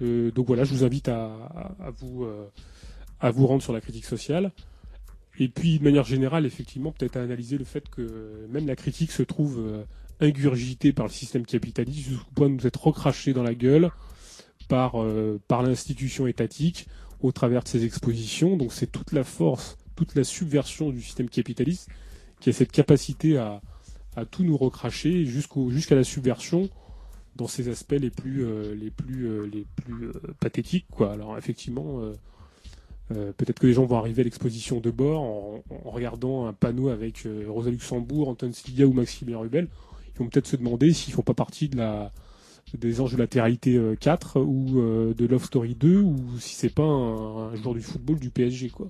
Euh, 0.00 0.30
donc 0.30 0.46
voilà, 0.46 0.64
je 0.64 0.72
vous 0.72 0.84
invite 0.84 1.08
euh, 1.08 2.46
à 3.20 3.30
vous 3.30 3.46
rendre 3.46 3.62
sur 3.62 3.72
la 3.72 3.80
critique 3.80 4.04
sociale. 4.04 4.52
Et 5.38 5.48
puis, 5.48 5.78
de 5.78 5.84
manière 5.84 6.04
générale, 6.04 6.46
effectivement, 6.46 6.92
peut-être 6.92 7.16
à 7.16 7.22
analyser 7.22 7.58
le 7.58 7.64
fait 7.64 7.88
que 7.88 8.46
même 8.50 8.66
la 8.66 8.76
critique 8.76 9.10
se 9.10 9.22
trouve 9.22 9.58
euh, 9.58 9.84
ingurgitée 10.22 10.92
par 10.92 11.06
le 11.06 11.12
système 11.12 11.44
capitaliste, 11.44 12.08
jusqu'au 12.08 12.30
point 12.34 12.48
de 12.48 12.54
nous 12.54 12.66
être 12.66 12.86
recraché 12.86 13.32
dans 13.32 13.42
la 13.42 13.54
gueule 13.54 13.90
par, 14.68 15.02
euh, 15.02 15.40
par 15.48 15.62
l'institution 15.62 16.26
étatique 16.26 16.86
au 17.20 17.32
travers 17.32 17.62
de 17.62 17.68
ces 17.68 17.84
expositions. 17.84 18.56
Donc 18.56 18.72
c'est 18.72 18.90
toute 18.90 19.12
la 19.12 19.24
force, 19.24 19.76
toute 19.96 20.14
la 20.14 20.24
subversion 20.24 20.90
du 20.90 21.02
système 21.02 21.28
capitaliste 21.28 21.88
qui 22.40 22.50
a 22.50 22.52
cette 22.52 22.72
capacité 22.72 23.36
à, 23.36 23.60
à 24.16 24.24
tout 24.24 24.44
nous 24.44 24.56
recracher 24.56 25.24
jusqu'au, 25.26 25.70
jusqu'à 25.70 25.94
la 25.94 26.04
subversion 26.04 26.70
dans 27.36 27.48
ses 27.48 27.68
aspects 27.68 27.92
les 27.98 28.10
plus, 28.10 28.44
euh, 28.44 28.74
les 28.74 28.90
plus, 28.90 29.26
euh, 29.26 29.46
les 29.52 29.66
plus 29.76 30.08
pathétiques. 30.40 30.86
Quoi. 30.90 31.12
Alors 31.12 31.36
effectivement, 31.36 32.00
peut-être 33.08 33.58
que 33.58 33.66
les 33.66 33.74
gens 33.74 33.84
vont 33.84 33.98
arriver 33.98 34.22
à 34.22 34.24
l'exposition 34.24 34.80
de 34.80 34.90
bord 34.90 35.22
en, 35.22 35.62
regardant 35.84 36.46
un 36.46 36.52
panneau 36.52 36.88
avec 36.88 37.26
Rosa 37.46 37.70
Luxembourg, 37.70 38.28
Anton 38.28 38.52
Siliga 38.52 38.86
ou 38.86 38.92
Maximilien 38.92 39.38
Rubel. 39.38 39.68
Ils 40.14 40.18
vont 40.18 40.28
peut-être 40.28 40.46
se 40.46 40.56
demander 40.56 40.92
s'ils 40.92 41.12
font 41.14 41.22
pas 41.22 41.34
partie 41.34 41.68
de 41.68 41.76
la, 41.78 42.12
des 42.74 43.00
anges 43.00 43.12
de 43.12 43.18
latéralité 43.18 43.76
euh, 43.76 43.96
4 43.96 44.40
ou 44.40 44.80
euh, 44.80 45.14
de 45.14 45.26
Love 45.26 45.44
Story 45.44 45.74
2 45.74 46.00
ou 46.00 46.38
si 46.38 46.54
c'est 46.54 46.68
pas 46.74 46.82
un, 46.84 47.54
joueur 47.56 47.74
du 47.74 47.82
football 47.82 48.18
du 48.18 48.30
PSG 48.30 48.70
quoi. 48.70 48.88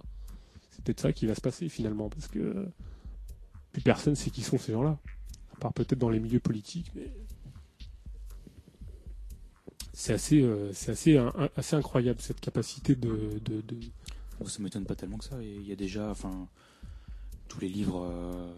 C'est 0.70 0.85
peut-être 0.85 1.01
ça 1.01 1.12
qui 1.12 1.27
va 1.27 1.35
se 1.35 1.41
passer 1.41 1.68
finalement 1.68 2.09
parce 2.09 2.29
que 2.29 2.39
euh, 2.39 2.66
plus 3.73 3.83
personne 3.83 4.14
sait 4.14 4.31
qui 4.31 4.43
sont 4.43 4.59
ces 4.59 4.73
gens-là. 4.73 4.99
À 5.55 5.57
part 5.61 5.73
peut-être 5.73 5.99
dans 5.99 6.11
les 6.11 6.20
milieux 6.20 6.41
politiques 6.41 6.91
mais 6.95 7.11
c'est 9.93 10.14
assez 10.14 10.43
euh, 10.43 10.73
c'est 10.73 10.91
assez 10.93 11.16
assez 11.57 11.77
incroyable 11.77 12.20
cette 12.20 12.41
capacité 12.41 12.95
de, 12.97 13.39
de, 13.45 13.61
de- 13.61 13.77
Moi, 14.41 14.49
ça 14.49 14.61
m'étonne 14.62 14.85
pas 14.85 14.95
tellement 14.97 15.18
que 15.18 15.25
ça. 15.25 15.37
Il 15.43 15.66
y 15.66 15.73
a 15.73 15.77
déjà, 15.77 16.11
enfin, 16.11 16.49
tous 17.49 17.61
les 17.61 17.68
livres, 17.68 18.07
euh, 18.11 18.53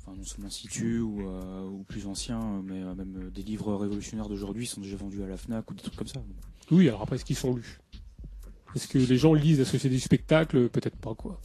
enfin, 0.00 0.16
non 0.16 0.24
seulement 0.24 0.50
Situ 0.50 1.00
ou, 1.00 1.28
euh, 1.28 1.68
ou 1.68 1.84
plus 1.84 2.06
anciens, 2.06 2.62
mais 2.64 2.82
euh, 2.82 2.94
même 2.94 3.16
euh, 3.16 3.30
des 3.30 3.42
livres 3.42 3.74
révolutionnaires 3.74 4.28
d'aujourd'hui 4.28 4.66
sont 4.66 4.80
déjà 4.80 4.96
vendus 4.96 5.22
à 5.22 5.26
la 5.26 5.36
Fnac 5.36 5.70
ou 5.70 5.74
des 5.74 5.82
trucs 5.82 5.96
comme 5.96 6.06
ça. 6.08 6.22
Oui, 6.70 6.88
alors 6.88 7.02
après 7.02 7.16
est-ce 7.16 7.24
qu'ils 7.24 7.36
sont 7.36 7.54
lus? 7.54 7.80
Est-ce 8.74 8.88
que 8.88 8.98
les 8.98 9.16
gens 9.16 9.34
lisent 9.34 9.58
la 9.58 9.64
société 9.64 9.90
du 9.90 10.00
spectacle? 10.00 10.68
Peut-être 10.68 10.96
pas 10.96 11.14
quoi. 11.14 11.40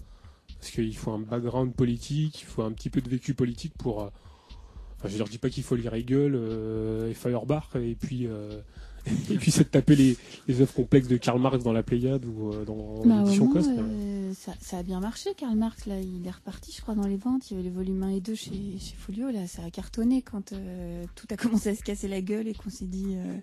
Parce 0.60 0.72
qu'il 0.72 0.96
faut 0.96 1.12
un 1.12 1.20
background 1.20 1.74
politique, 1.74 2.42
il 2.42 2.46
faut 2.46 2.64
un 2.64 2.72
petit 2.72 2.90
peu 2.90 3.02
de 3.02 3.10
vécu 3.10 3.34
politique 3.34 3.74
pour. 3.78 4.04
euh, 4.04 4.10
Enfin, 4.98 5.10
je 5.10 5.18
leur 5.18 5.28
dis 5.28 5.38
pas 5.38 5.50
qu'il 5.50 5.62
faut 5.64 5.76
lire 5.76 5.94
Hegel 5.94 6.34
euh, 6.36 7.10
et 7.10 7.14
Feuerbach 7.14 7.76
et 7.76 7.96
puis 7.96 8.28
euh, 8.28 8.62
et 9.30 9.36
puis 9.38 9.52
c'est 9.52 9.64
de 9.64 9.70
taper 9.70 9.96
les, 9.96 10.18
les 10.48 10.62
œuvres 10.62 10.74
complexes 10.74 11.08
de 11.08 11.18
Karl 11.18 11.40
Marx 11.42 11.64
dans 11.64 11.74
la 11.74 11.84
Pléiade 11.84 12.26
ou 12.26 12.52
euh, 12.52 12.66
dans 12.66 13.04
Bah, 13.06 13.20
l'édition 13.24 13.48
Coste. 13.50 13.70
euh, 13.70 14.34
ça, 14.34 14.54
ça 14.60 14.78
a 14.80 14.84
bien 14.84 15.00
marché, 15.00 15.30
Karl 15.38 15.56
Marx. 15.56 15.86
Là, 15.86 16.00
il 16.00 16.26
est 16.28 16.32
reparti, 16.32 16.74
je 16.76 16.82
crois, 16.82 16.96
dans 16.96 17.08
les 17.08 17.18
ventes. 17.18 17.50
Il 17.50 17.54
y 17.54 17.60
avait 17.60 17.70
les 17.70 17.74
volumes 17.76 18.04
1 18.04 18.10
et 18.10 18.20
2 18.22 18.36
chez, 18.36 18.52
chez 18.80 18.96
Folio. 18.98 19.30
Là, 19.32 19.48
ça 19.48 19.64
a 19.64 19.70
cartonné 19.72 20.22
quand 20.22 20.54
euh, 20.54 21.06
tout 21.16 21.28
a 21.32 21.38
commencé 21.38 21.70
à 21.70 21.76
se 21.76 21.84
casser 21.84 22.08
la 22.08 22.22
gueule 22.22 22.48
et 22.48 22.54
qu'on 22.54 22.70
s'est 22.70 22.86
dit, 22.86 23.14
euh, 23.16 23.38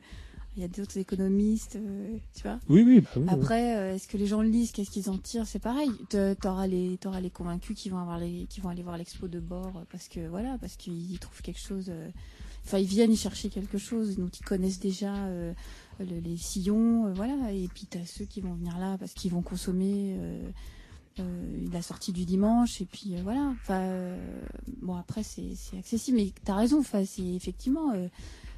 il 0.56 0.62
y 0.62 0.64
a 0.64 0.68
d'autres 0.68 0.98
économistes, 0.98 1.78
tu 2.36 2.42
vois. 2.42 2.58
Oui, 2.68 2.82
oui, 2.86 3.00
bah 3.00 3.08
oui. 3.16 3.24
Après, 3.30 3.94
est-ce 3.94 4.06
que 4.06 4.18
les 4.18 4.26
gens 4.26 4.42
le 4.42 4.48
lisent 4.50 4.70
Qu'est-ce 4.72 4.90
qu'ils 4.90 5.08
en 5.08 5.16
tirent 5.16 5.46
C'est 5.46 5.58
pareil. 5.58 5.90
T'auras 6.10 6.66
les, 6.66 6.98
t'auras 7.00 7.20
les 7.22 7.30
convaincus 7.30 7.74
qui 7.74 7.88
vont 7.88 7.96
avoir 7.98 8.18
les, 8.18 8.46
qui 8.50 8.60
vont 8.60 8.68
aller 8.68 8.82
voir 8.82 8.98
l'expo 8.98 9.28
de 9.28 9.40
bord 9.40 9.72
parce 9.90 10.08
que 10.08 10.28
voilà, 10.28 10.58
parce 10.60 10.76
qu'ils 10.76 11.18
trouvent 11.20 11.40
quelque 11.40 11.58
chose. 11.58 11.90
Enfin, 12.64 12.78
ils 12.78 12.86
viennent 12.86 13.12
y 13.12 13.16
chercher 13.16 13.48
quelque 13.48 13.76
chose, 13.78 14.16
donc 14.16 14.38
ils 14.38 14.44
connaissent 14.44 14.78
déjà 14.80 15.14
euh, 15.26 15.52
le- 15.98 16.20
les 16.20 16.36
sillons, 16.36 17.06
euh, 17.06 17.12
voilà. 17.14 17.52
Et 17.52 17.68
puis 17.68 17.86
t'as 17.86 18.04
ceux 18.06 18.24
qui 18.24 18.40
vont 18.40 18.54
venir 18.54 18.78
là 18.78 18.96
parce 18.98 19.12
qu'ils 19.14 19.32
vont 19.32 19.42
consommer 19.42 20.16
euh, 21.18 21.68
la 21.72 21.82
sortie 21.82 22.12
du 22.12 22.24
dimanche. 22.24 22.80
Et 22.80 22.86
puis 22.86 23.14
voilà. 23.22 23.52
Enfin, 23.62 24.16
bon 24.80 24.94
après 24.94 25.22
c'est 25.22 25.54
c'est 25.56 25.78
accessible, 25.78 26.16
mais 26.18 26.32
t'as 26.44 26.54
raison. 26.56 26.78
Enfin, 26.80 27.04
c'est 27.04 27.22
effectivement. 27.34 27.92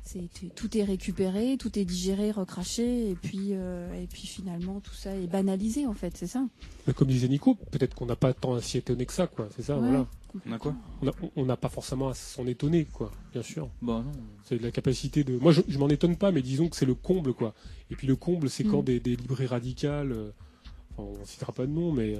C'est 0.05 0.29
tout 0.55 0.77
est 0.77 0.85
récupéré, 0.85 1.57
tout 1.59 1.79
est 1.79 1.85
digéré, 1.85 2.31
recraché, 2.31 3.11
et 3.11 3.15
puis 3.15 3.49
euh, 3.53 3.93
et 4.03 4.07
puis 4.07 4.27
finalement 4.27 4.81
tout 4.81 4.95
ça 4.95 5.15
est 5.17 5.27
banalisé 5.27 5.87
en 5.87 5.95
fait, 5.95 6.17
c'est 6.17 6.27
ça. 6.27 6.45
Mais 6.87 6.93
comme 6.93 7.09
disait 7.09 7.29
Nico, 7.29 7.55
peut-être 7.71 7.95
qu'on 7.95 8.07
n'a 8.07 8.17
pas 8.17 8.33
tant 8.35 8.55
à 8.55 8.61
s'y 8.61 8.79
étonner 8.79 9.07
que 9.07 9.13
ça, 9.13 9.27
quoi. 9.27 9.49
C'est 9.57 9.63
ça, 9.63 9.77
Ouais. 9.79 9.89
voilà. 9.89 10.07
On 10.49 10.53
a 10.53 10.59
quoi? 10.59 10.75
On 11.37 11.45
n'a 11.47 11.57
pas 11.57 11.69
forcément 11.69 12.09
à 12.09 12.15
s'en 12.15 12.45
étonner, 12.49 12.87
quoi. 12.87 13.13
Bien 13.33 13.43
sûr. 13.43 13.69
Bah 13.81 14.03
non. 14.05 14.13
C'est 14.43 14.59
de 14.59 14.63
la 14.65 14.73
capacité 14.73 15.23
de. 15.23 15.39
Moi, 15.39 15.53
je, 15.53 15.61
je 15.69 15.79
m'en 15.79 15.89
étonne 15.89 16.17
pas, 16.17 16.33
mais 16.33 16.43
disons 16.43 16.69
que 16.69 16.75
c'est 16.75 16.87
le 16.87 16.95
comble, 16.97 17.33
quoi. 17.35 17.55
Et 17.91 17.95
puis 17.95 18.09
le 18.09 18.17
comble, 18.17 18.51
c'est 18.51 18.65
quand 18.65 18.83
Mm. 18.83 18.85
des, 18.85 19.01
des 19.01 19.15
librairies 19.17 19.47
radicales, 19.47 20.11
euh, 20.11 20.31
enfin, 20.99 21.09
on 21.23 21.25
citera 21.25 21.53
pas 21.53 21.67
de 21.67 21.71
nom, 21.73 21.93
mais 21.93 22.17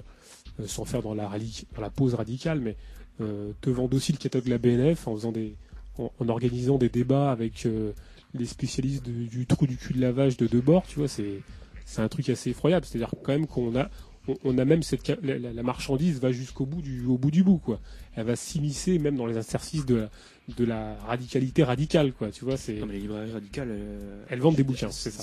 euh, 0.61 0.67
sans 0.69 0.85
faire 0.85 1.03
dans 1.03 1.13
la, 1.15 1.29
dans 1.75 1.83
la 1.83 1.91
pause 1.91 2.15
radicale, 2.15 2.61
mais 2.61 2.77
euh, 3.21 3.53
te 3.61 3.69
vendent 3.71 3.95
aussi 3.95 4.13
le 4.13 4.19
catalogue 4.19 4.45
de 4.47 4.51
la 4.51 4.59
BNF 4.59 5.09
en 5.09 5.17
faisant 5.17 5.33
des, 5.33 5.57
en, 5.99 6.11
en 6.19 6.29
organisant 6.29 6.79
des 6.79 6.89
débats 6.89 7.31
avec 7.31 7.67
euh, 7.67 7.93
les 8.35 8.47
spécialistes 8.47 9.05
de- 9.07 9.27
du 9.27 9.47
trou 9.47 9.67
du 9.67 9.77
cul 9.77 9.95
de 9.95 10.01
lavage 10.01 10.37
de 10.37 10.47
deux 10.47 10.61
bords, 10.61 10.85
tu 10.89 10.99
vois, 10.99 11.09
c'est 11.09 11.41
c'est 11.87 12.01
un 12.01 12.09
truc 12.09 12.29
assez 12.31 12.51
effroyable. 12.51 12.87
C'est-à-dire 12.87 13.11
quand 13.23 13.33
même 13.33 13.47
qu'on 13.47 13.77
a 13.77 13.89
on, 14.27 14.37
on 14.45 14.57
a 14.59 14.65
même 14.65 14.83
cette 14.83 15.07
la, 15.23 15.63
marchandise 15.63 16.19
va 16.19 16.33
jusqu'au 16.33 16.65
bout 16.65 16.81
du 16.81 17.05
au 17.05 17.19
bout 17.19 17.31
du 17.31 17.45
bout 17.45 17.59
quoi. 17.59 17.79
Elle 18.15 18.25
va 18.27 18.37
s'immiscer 18.37 18.99
même 18.99 19.17
dans 19.17 19.27
les 19.27 19.37
interstices 19.37 19.85
de 19.85 19.97
la, 19.97 20.11
de 20.57 20.65
la 20.65 20.95
radicalité 21.07 21.63
radicale 21.63 22.13
quoi. 22.15 22.31
Tu 22.31 22.45
vois, 22.45 22.57
c'est 22.57 22.75
les 22.87 23.01
librairies 23.01 23.33
radicales, 23.33 23.69
euh, 23.71 24.25
Elles 24.31 24.41
vendent 24.41 24.57
des 24.57 24.65
bouquins, 24.65 24.91
c'est 24.91 25.11
ça. 25.11 25.23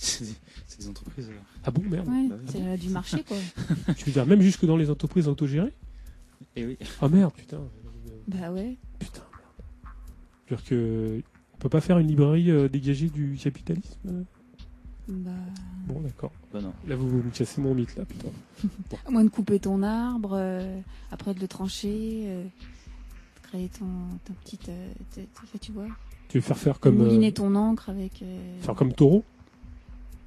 C'est 0.00 0.24
des, 0.78 0.88
entreprises. 0.88 1.28
euh, 1.30 1.38
ah 1.64 1.70
bon 1.72 1.82
merde. 1.88 2.06
Ouais, 2.06 2.28
Bah 2.28 2.36
oui. 2.38 2.48
c'est 2.52 2.62
euh, 2.62 2.76
du 2.76 2.88
marché 2.90 3.24
quoi. 3.26 3.36
Tu 3.96 4.04
veux 4.04 4.12
dire 4.12 4.26
même 4.26 4.42
jusque 4.42 4.64
dans 4.66 4.76
les 4.76 4.90
entreprises 4.90 5.26
autogérées? 5.26 5.72
Et 6.54 6.66
oui. 6.66 6.76
Ah 7.00 7.08
merde 7.08 7.32
putain. 7.34 7.60
bah 8.28 8.52
ouais. 8.52 8.76
Putain. 8.98 9.22
C'est-à-dire 10.48 10.64
que 10.68 11.20
on 11.54 11.58
peut 11.58 11.68
pas 11.68 11.80
faire 11.80 11.98
une 11.98 12.06
librairie 12.08 12.50
euh, 12.50 12.68
dégagée 12.68 13.08
du 13.08 13.36
capitalisme 13.42 13.98
euh 14.06 14.22
Bah, 15.08 15.30
Bon 15.86 16.00
d'accord. 16.00 16.32
Bah 16.52 16.60
non. 16.62 16.72
Là 16.86 16.96
vous, 16.96 17.08
vous 17.08 17.16
me 17.22 17.30
cassez 17.30 17.60
mon 17.60 17.74
mythe 17.74 17.96
là 17.96 18.04
putain. 18.04 18.28
à 19.06 19.10
moins 19.10 19.24
de 19.24 19.28
couper 19.30 19.58
ton 19.58 19.82
arbre, 19.82 20.32
euh, 20.34 20.80
après 21.10 21.34
de 21.34 21.40
le 21.40 21.48
trancher, 21.48 22.24
euh, 22.26 22.44
créer 23.42 23.68
ton, 23.78 23.86
ton 24.24 24.32
petit, 24.44 24.58
euh, 24.68 24.88
tu 25.60 25.72
vois, 25.72 25.86
Tu 26.28 26.38
veux 26.38 26.42
faire 26.42 26.58
faire 26.58 26.80
comme 26.80 26.96
mouliner 26.96 27.28
euh, 27.28 27.32
ton 27.32 27.54
encre 27.54 27.88
avec. 27.90 28.22
euh, 28.22 28.60
faire 28.60 28.74
comme 28.74 28.92
Taureau? 28.92 29.24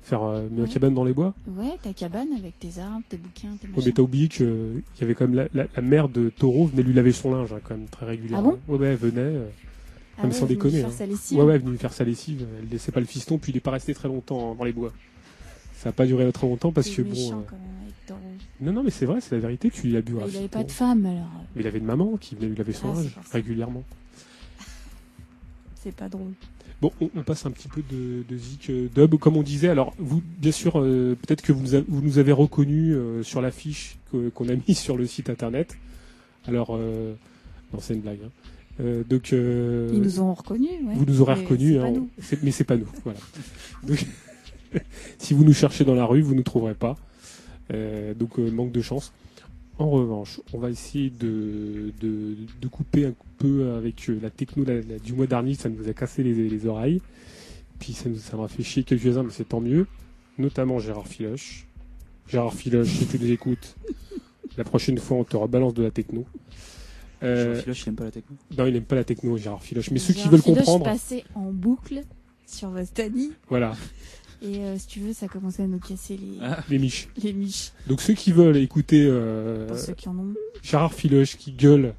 Faire 0.03 0.23
euh, 0.23 0.47
une 0.49 0.61
Ouais. 0.61 0.67
cabane 0.67 0.95
dans 0.95 1.03
les 1.03 1.13
bois? 1.13 1.35
Ouais, 1.47 1.77
ta 1.81 1.93
cabane 1.93 2.29
avec 2.35 2.57
tes 2.59 2.79
arbres, 2.79 3.03
tes 3.07 3.17
bouquins, 3.17 3.55
tes 3.61 3.67
Ouais, 3.67 3.83
mais 3.85 3.91
t'as 3.91 4.01
oublié 4.01 4.27
qu'il 4.27 4.81
y 4.99 5.03
avait 5.03 5.13
quand 5.13 5.27
même 5.27 5.35
la, 5.35 5.47
la- 5.53 5.67
la 5.75 5.81
mère 5.83 6.09
de 6.09 6.29
Taureau 6.29 6.65
venait 6.65 6.81
lui 6.83 6.93
laver 6.93 7.11
son 7.11 7.31
linge 7.35 7.53
hein, 7.53 7.59
quand 7.63 7.77
même 7.77 7.87
très 7.87 8.07
régulièrement. 8.07 8.55
Ah 8.67 8.71
ouais, 8.71 8.77
ouais, 8.79 8.87
elle 8.87 8.97
venait. 8.97 9.35
Euh, 10.11 10.15
Ah 10.17 10.21
même 10.23 10.31
ouais, 10.31 10.37
sans 10.37 10.45
venue 10.45 10.55
déconner, 10.57 10.79
faire 10.81 10.89
hein. 10.89 10.93
sa 10.97 11.05
lessive. 11.05 11.39
ouais, 11.39 11.57
lui 11.59 11.77
faire 11.77 11.93
sa 11.93 12.03
lessive. 12.03 12.45
Elle 12.59 12.69
laissait 12.69 12.91
pas 12.91 12.99
le 12.99 13.05
fiston, 13.05 13.37
puis 13.37 13.51
il 13.51 13.57
est 13.57 13.61
pas 13.61 13.71
resté 13.71 13.93
très 13.93 14.07
longtemps 14.07 14.55
dans 14.55 14.63
les 14.63 14.73
bois. 14.73 14.91
Ça 15.77 15.89
a 15.89 15.91
pas 15.91 16.05
duré 16.05 16.31
très 16.31 16.47
longtemps 16.47 16.71
parce 16.71 16.89
que 16.89 17.01
méchant 17.01 17.37
bon. 17.37 17.39
euh, 17.39 17.43
quand 17.49 17.55
même 17.57 17.81
avec 17.83 18.05
Taureau. 18.05 18.19
Non, 18.61 18.71
non, 18.73 18.83
mais 18.83 18.91
c'est 18.91 19.05
vrai, 19.07 19.19
c'est 19.21 19.33
la 19.33 19.41
vérité. 19.41 19.71
Tu 19.71 19.87
lui 19.87 19.97
as 19.97 20.01
bu. 20.01 20.13
Un 20.13 20.17
il 20.17 20.21
avait 20.23 20.31
fiston. 20.31 20.47
pas 20.49 20.63
de 20.63 20.71
femme 20.71 21.05
alors. 21.07 21.27
Mais 21.55 21.61
il 21.63 21.67
avait 21.67 21.79
une 21.79 21.85
maman 21.85 22.17
qui 22.17 22.35
venait 22.35 22.47
lui 22.49 22.55
laver 22.55 22.73
son 22.73 22.89
Ah, 22.89 22.93
pour 22.93 23.03
ça. 23.03 23.29
régulièrement. 23.33 23.83
C'est 25.75 25.95
pas 25.95 26.09
drôle. 26.09 26.33
Bon, 26.81 26.91
on, 27.01 27.09
on 27.15 27.23
passe 27.23 27.45
un 27.45 27.51
petit 27.51 27.67
peu 27.67 27.81
de, 27.91 28.23
de 28.27 28.37
zik 28.37 28.69
euh, 28.69 28.87
dub, 28.93 29.15
comme 29.15 29.37
on 29.37 29.43
disait. 29.43 29.69
Alors, 29.69 29.93
vous, 29.97 30.21
bien 30.39 30.51
sûr, 30.51 30.79
euh, 30.79 31.15
peut-être 31.19 31.41
que 31.41 31.51
vous 31.51 31.61
nous, 31.61 31.75
a- 31.75 31.81
vous 31.87 32.01
nous 32.01 32.17
avez 32.19 32.31
reconnus 32.31 32.93
euh, 32.95 33.23
sur 33.23 33.41
l'affiche 33.41 33.97
qu'on 34.33 34.49
a 34.49 34.53
mise 34.67 34.77
sur 34.79 34.97
le 34.97 35.05
site 35.07 35.29
internet. 35.29 35.75
Alors, 36.47 36.69
euh, 36.71 37.13
non, 37.73 37.79
c'est 37.79 37.93
une 37.95 38.01
blague. 38.01 38.19
hein. 38.25 38.29
Euh, 38.79 39.03
donc, 39.03 39.33
euh, 39.33 39.89
Ils 39.93 40.01
nous 40.01 40.21
ont 40.21 40.33
reconnus, 40.33 40.69
ouais. 40.85 40.93
vous 40.95 41.05
nous 41.05 41.21
aurez 41.21 41.33
reconnus, 41.35 41.77
hein, 41.77 41.93
mais 42.41 42.51
c'est 42.51 42.63
pas 42.63 42.77
nous. 42.77 42.87
Voilà. 43.03 43.19
Donc, 43.83 44.05
si 45.17 45.33
vous 45.33 45.43
nous 45.43 45.53
cherchez 45.53 45.83
dans 45.83 45.95
la 45.95 46.05
rue, 46.05 46.21
vous 46.21 46.35
nous 46.35 46.43
trouverez 46.43 46.73
pas. 46.73 46.97
Euh, 47.73 48.13
donc, 48.13 48.37
manque 48.37 48.71
de 48.71 48.81
chance. 48.81 49.11
En 49.77 49.89
revanche, 49.89 50.39
on 50.53 50.59
va 50.59 50.69
essayer 50.69 51.09
de, 51.09 51.91
de, 52.01 52.35
de 52.61 52.67
couper 52.67 53.05
un 53.05 53.13
peu 53.39 53.71
avec 53.71 54.09
la 54.21 54.29
techno 54.29 54.63
la- 54.63 54.75
la- 54.81 54.99
du 54.99 55.13
mois 55.13 55.25
dernier. 55.27 55.55
Ça 55.55 55.69
nous 55.69 55.87
a 55.87 55.93
cassé 55.93 56.23
les, 56.23 56.33
les 56.49 56.65
oreilles. 56.67 57.01
Puis 57.79 57.93
ça 57.93 58.09
nous 58.09 58.17
ça 58.17 58.37
m'a 58.37 58.47
fait 58.47 58.61
chier 58.63 58.83
quelques-uns, 58.83 59.23
mais 59.23 59.31
c'est 59.31 59.47
tant 59.49 59.59
mieux. 59.61 59.87
Notamment 60.37 60.77
Gérard 60.79 61.07
Filoche. 61.07 61.65
Gérard 62.27 62.53
Filoche, 62.53 62.89
si 62.89 63.07
tu 63.07 63.17
nous 63.19 63.31
écoutes, 63.31 63.75
la 64.57 64.63
prochaine 64.63 64.97
fois, 64.99 65.17
on 65.17 65.23
te 65.23 65.35
rebalance 65.35 65.73
de 65.73 65.81
la 65.83 65.89
techno. 65.91 66.25
Euh, 67.23 67.55
Jean 67.55 67.61
Filoche, 67.61 67.83
il 67.85 67.89
aime 67.89 67.95
pas 67.95 68.03
la 68.05 68.11
techno. 68.11 68.35
non, 68.57 68.65
il 68.65 68.75
aime 68.75 68.83
pas 68.83 68.95
la 68.95 69.03
techno, 69.03 69.37
Gérard 69.37 69.61
Filoche. 69.63 69.91
Mais 69.91 69.99
ceux 69.99 70.13
qui 70.13 70.19
Gérard 70.19 70.31
veulent 70.31 70.41
Filoche 70.41 70.57
comprendre, 70.65 70.85
passait 70.85 71.23
en 71.35 71.51
boucle 71.51 72.01
sur 72.47 72.69
Vostani. 72.69 73.31
voilà, 73.49 73.73
Et 74.41 74.57
euh, 74.59 74.77
si 74.77 74.87
tu 74.87 74.99
veux, 75.01 75.13
ça 75.13 75.27
commençait 75.27 75.63
à 75.63 75.67
nous 75.67 75.79
casser 75.79 76.17
les, 76.17 76.37
Ah. 76.41 76.59
les 76.69 76.79
miches. 76.79 77.07
les 77.21 77.31
miches, 77.33 77.71
Donc 77.87 78.01
ceux 78.01 78.13
qui 78.13 78.31
veulent 78.31 78.57
écouter 78.57 79.05
euh, 79.07 79.67
pour 79.67 79.77
ceux 79.77 79.93
qui 79.93 80.09
en 80.09 80.17
ont. 80.17 80.33
Gérard 80.63 80.93
Filoche 80.93 81.37
qui 81.37 81.51
gueule, 81.51 81.93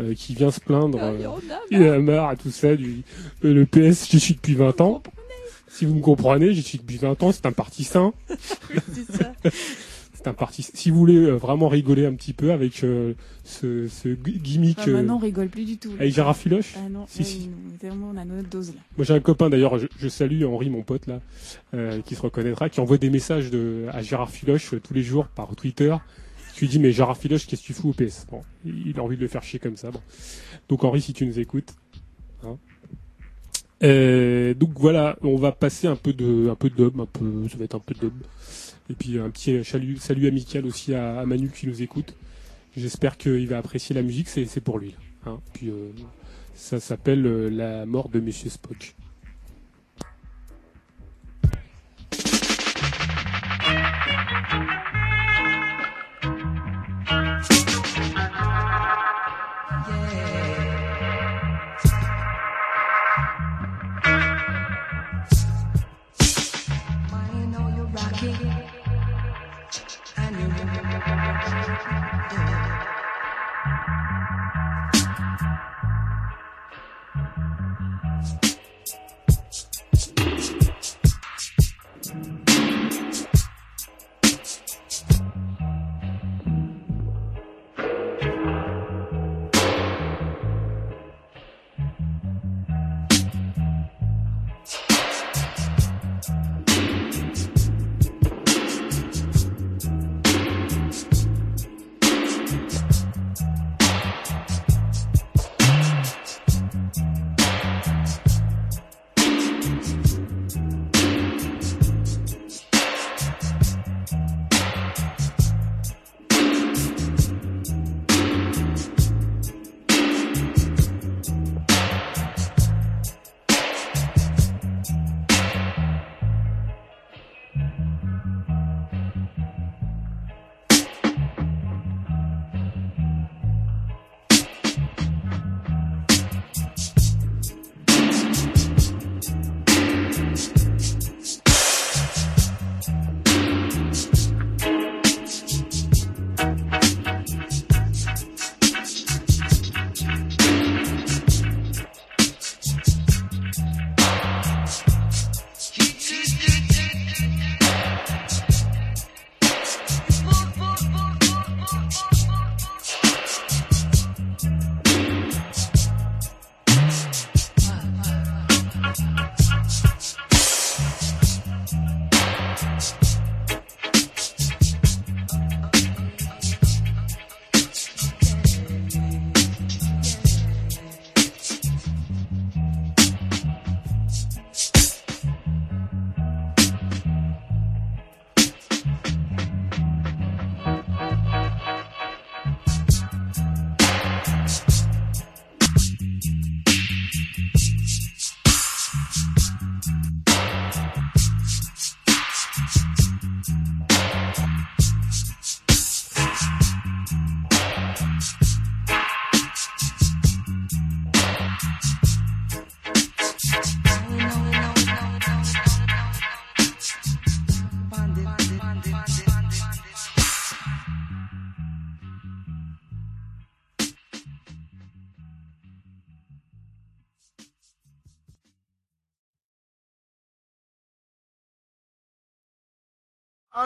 euh, 0.00 0.14
qui 0.14 0.34
vient 0.34 0.50
se 0.50 0.60
plaindre, 0.60 0.98
Ah, 1.00 1.06
euh, 1.10 1.28
il 1.70 1.82
a, 1.84 1.98
marre 1.98 2.28
à 2.28 2.36
tout 2.36 2.50
ça, 2.50 2.76
du, 2.76 3.02
euh, 3.44 3.52
le 3.54 3.64
PS, 3.66 4.08
j'y 4.10 4.20
suis 4.20 4.34
depuis 4.34 4.54
20 4.54 4.80
ans. 4.82 5.02
Si 5.68 5.86
vous 5.86 5.94
me 5.94 6.00
comprenez, 6.02 6.52
j'y 6.52 6.62
suis 6.62 6.76
depuis 6.78 6.98
20 6.98 7.22
ans, 7.22 7.32
c'est 7.32 7.46
un 7.46 7.52
parti 7.52 7.82
sain. 7.84 8.12
c'est 8.28 9.10
ça. 9.16 9.32
C'est 10.22 10.28
un 10.30 10.34
parti. 10.34 10.62
Si 10.62 10.90
vous 10.90 10.98
voulez 10.98 11.16
euh, 11.16 11.32
vraiment 11.34 11.68
rigoler 11.68 12.06
un 12.06 12.14
petit 12.14 12.32
peu 12.32 12.52
avec 12.52 12.84
euh, 12.84 13.14
ce, 13.44 13.88
gimmick 14.14 14.78
Ah, 14.80 14.88
euh, 14.88 14.92
maintenant, 14.92 15.16
on 15.16 15.18
rigole 15.18 15.48
plus 15.48 15.64
du 15.64 15.78
tout. 15.78 15.90
là. 15.90 15.96
avec 16.00 16.14
Gérard 16.14 16.36
Filoche, 16.36 16.74
Ah 16.76 16.88
non, 16.88 17.06
Si, 17.08 17.18
ouais, 17.20 17.24
si. 17.24 17.48
nous, 17.48 17.76
vraiment, 17.88 18.10
on 18.14 18.16
a 18.16 18.24
notre 18.24 18.48
dose 18.48 18.68
là. 18.68 18.80
moi 18.96 19.04
j'ai 19.04 19.14
un 19.14 19.20
copain 19.20 19.50
d'ailleurs, 19.50 19.78
je, 19.78 19.86
je 19.98 20.08
salue 20.08 20.44
Henri, 20.44 20.70
mon 20.70 20.82
pote 20.82 21.06
là, 21.08 21.20
euh, 21.74 22.00
qui 22.02 22.14
se 22.14 22.22
reconnaîtra, 22.22 22.68
qui 22.68 22.78
envoie 22.80 22.98
des 22.98 23.10
messages 23.10 23.50
de, 23.50 23.86
à 23.92 24.00
Gérard 24.02 24.30
Filoche 24.30 24.74
tous 24.82 24.94
les 24.94 25.02
jours 25.02 25.26
par 25.26 25.54
Twitter. 25.56 25.94
Je 26.54 26.60
lui 26.60 26.68
dis 26.68 26.78
mais 26.78 26.92
Gérard 26.92 27.16
Filoche, 27.16 27.46
qu'est-ce 27.46 27.62
que 27.62 27.66
tu 27.66 27.72
fous 27.72 27.88
au 27.88 27.92
PS 27.92 28.26
Bon, 28.30 28.42
il 28.64 28.96
a 28.98 29.02
envie 29.02 29.16
de 29.16 29.22
le 29.22 29.28
faire 29.28 29.42
chier 29.42 29.58
comme 29.58 29.76
ça. 29.76 29.90
Bon. 29.90 30.00
Donc 30.68 30.84
Henri, 30.84 31.00
si 31.00 31.12
tu 31.14 31.26
nous 31.26 31.40
écoutes. 31.40 31.74
hein. 32.44 32.56
Euh, 33.82 34.54
donc 34.54 34.70
voilà, 34.78 35.16
on 35.22 35.34
va 35.36 35.50
passer 35.50 35.88
un 35.88 35.96
peu 35.96 36.12
de, 36.12 36.48
un 36.48 36.54
peu 36.54 36.70
de 36.70 36.76
dub, 36.76 37.00
un 37.00 37.06
peu, 37.06 37.48
ça 37.50 37.56
va 37.58 37.64
être 37.64 37.74
un 37.74 37.80
peu 37.80 37.94
de 37.94 38.00
dub. 38.00 38.12
Et 38.90 38.94
puis 38.94 39.18
un 39.18 39.30
petit 39.30 39.64
salut, 39.64 40.26
amical 40.26 40.66
aussi 40.66 40.94
à, 40.94 41.24
Manu 41.24 41.50
qui 41.50 41.66
nous 41.66 41.82
écoute. 41.82 42.14
J'espère 42.76 43.16
qu'il 43.16 43.46
va 43.48 43.58
apprécier 43.58 43.94
la 43.94 44.02
musique, 44.02 44.28
c'est, 44.28 44.60
pour 44.60 44.78
lui. 44.78 44.94
hein. 45.26 45.38
Euh, 45.64 45.90
ça 46.54 46.80
s'appelle 46.80 47.26
euh, 47.26 47.50
La 47.50 47.86
mort 47.86 48.08
de 48.08 48.20
Monsieur 48.20 48.50
Spock. 48.50 48.94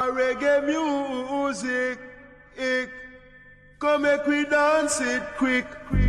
Reggae 0.03 0.65
music, 0.65 1.99
come 3.79 4.03
make 4.03 4.27
we 4.27 4.45
dance 4.45 5.01
it 5.01 5.23
quick, 5.37 5.67
quick. 5.89 6.06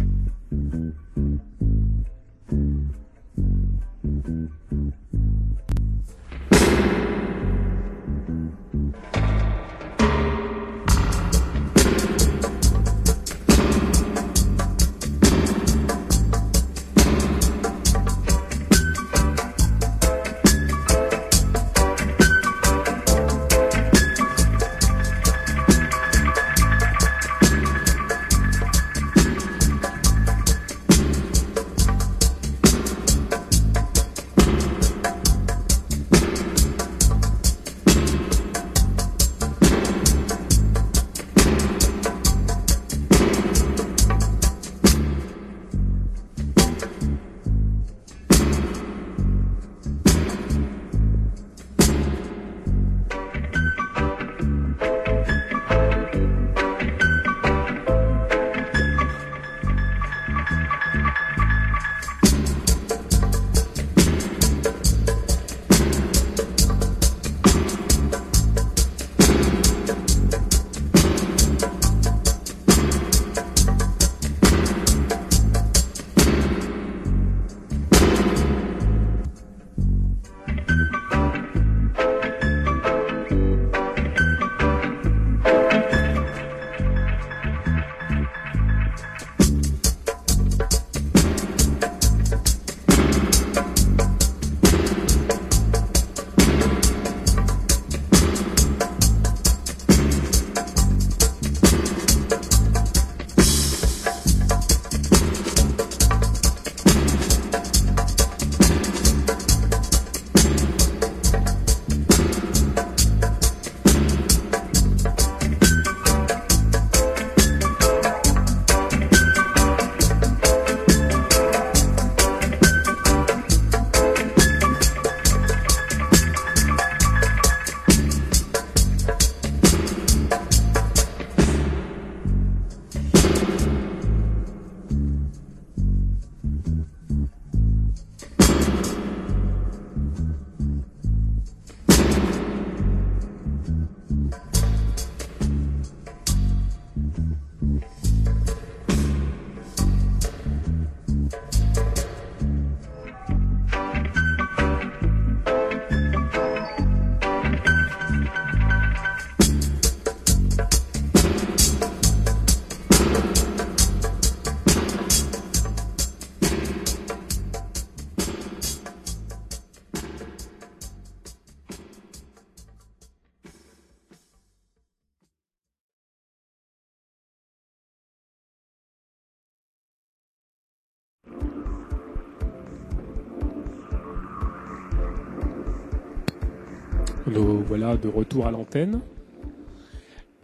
Voilà 187.67 187.97
de 187.97 188.07
retour 188.07 188.47
à 188.47 188.51
l'antenne. 188.51 189.01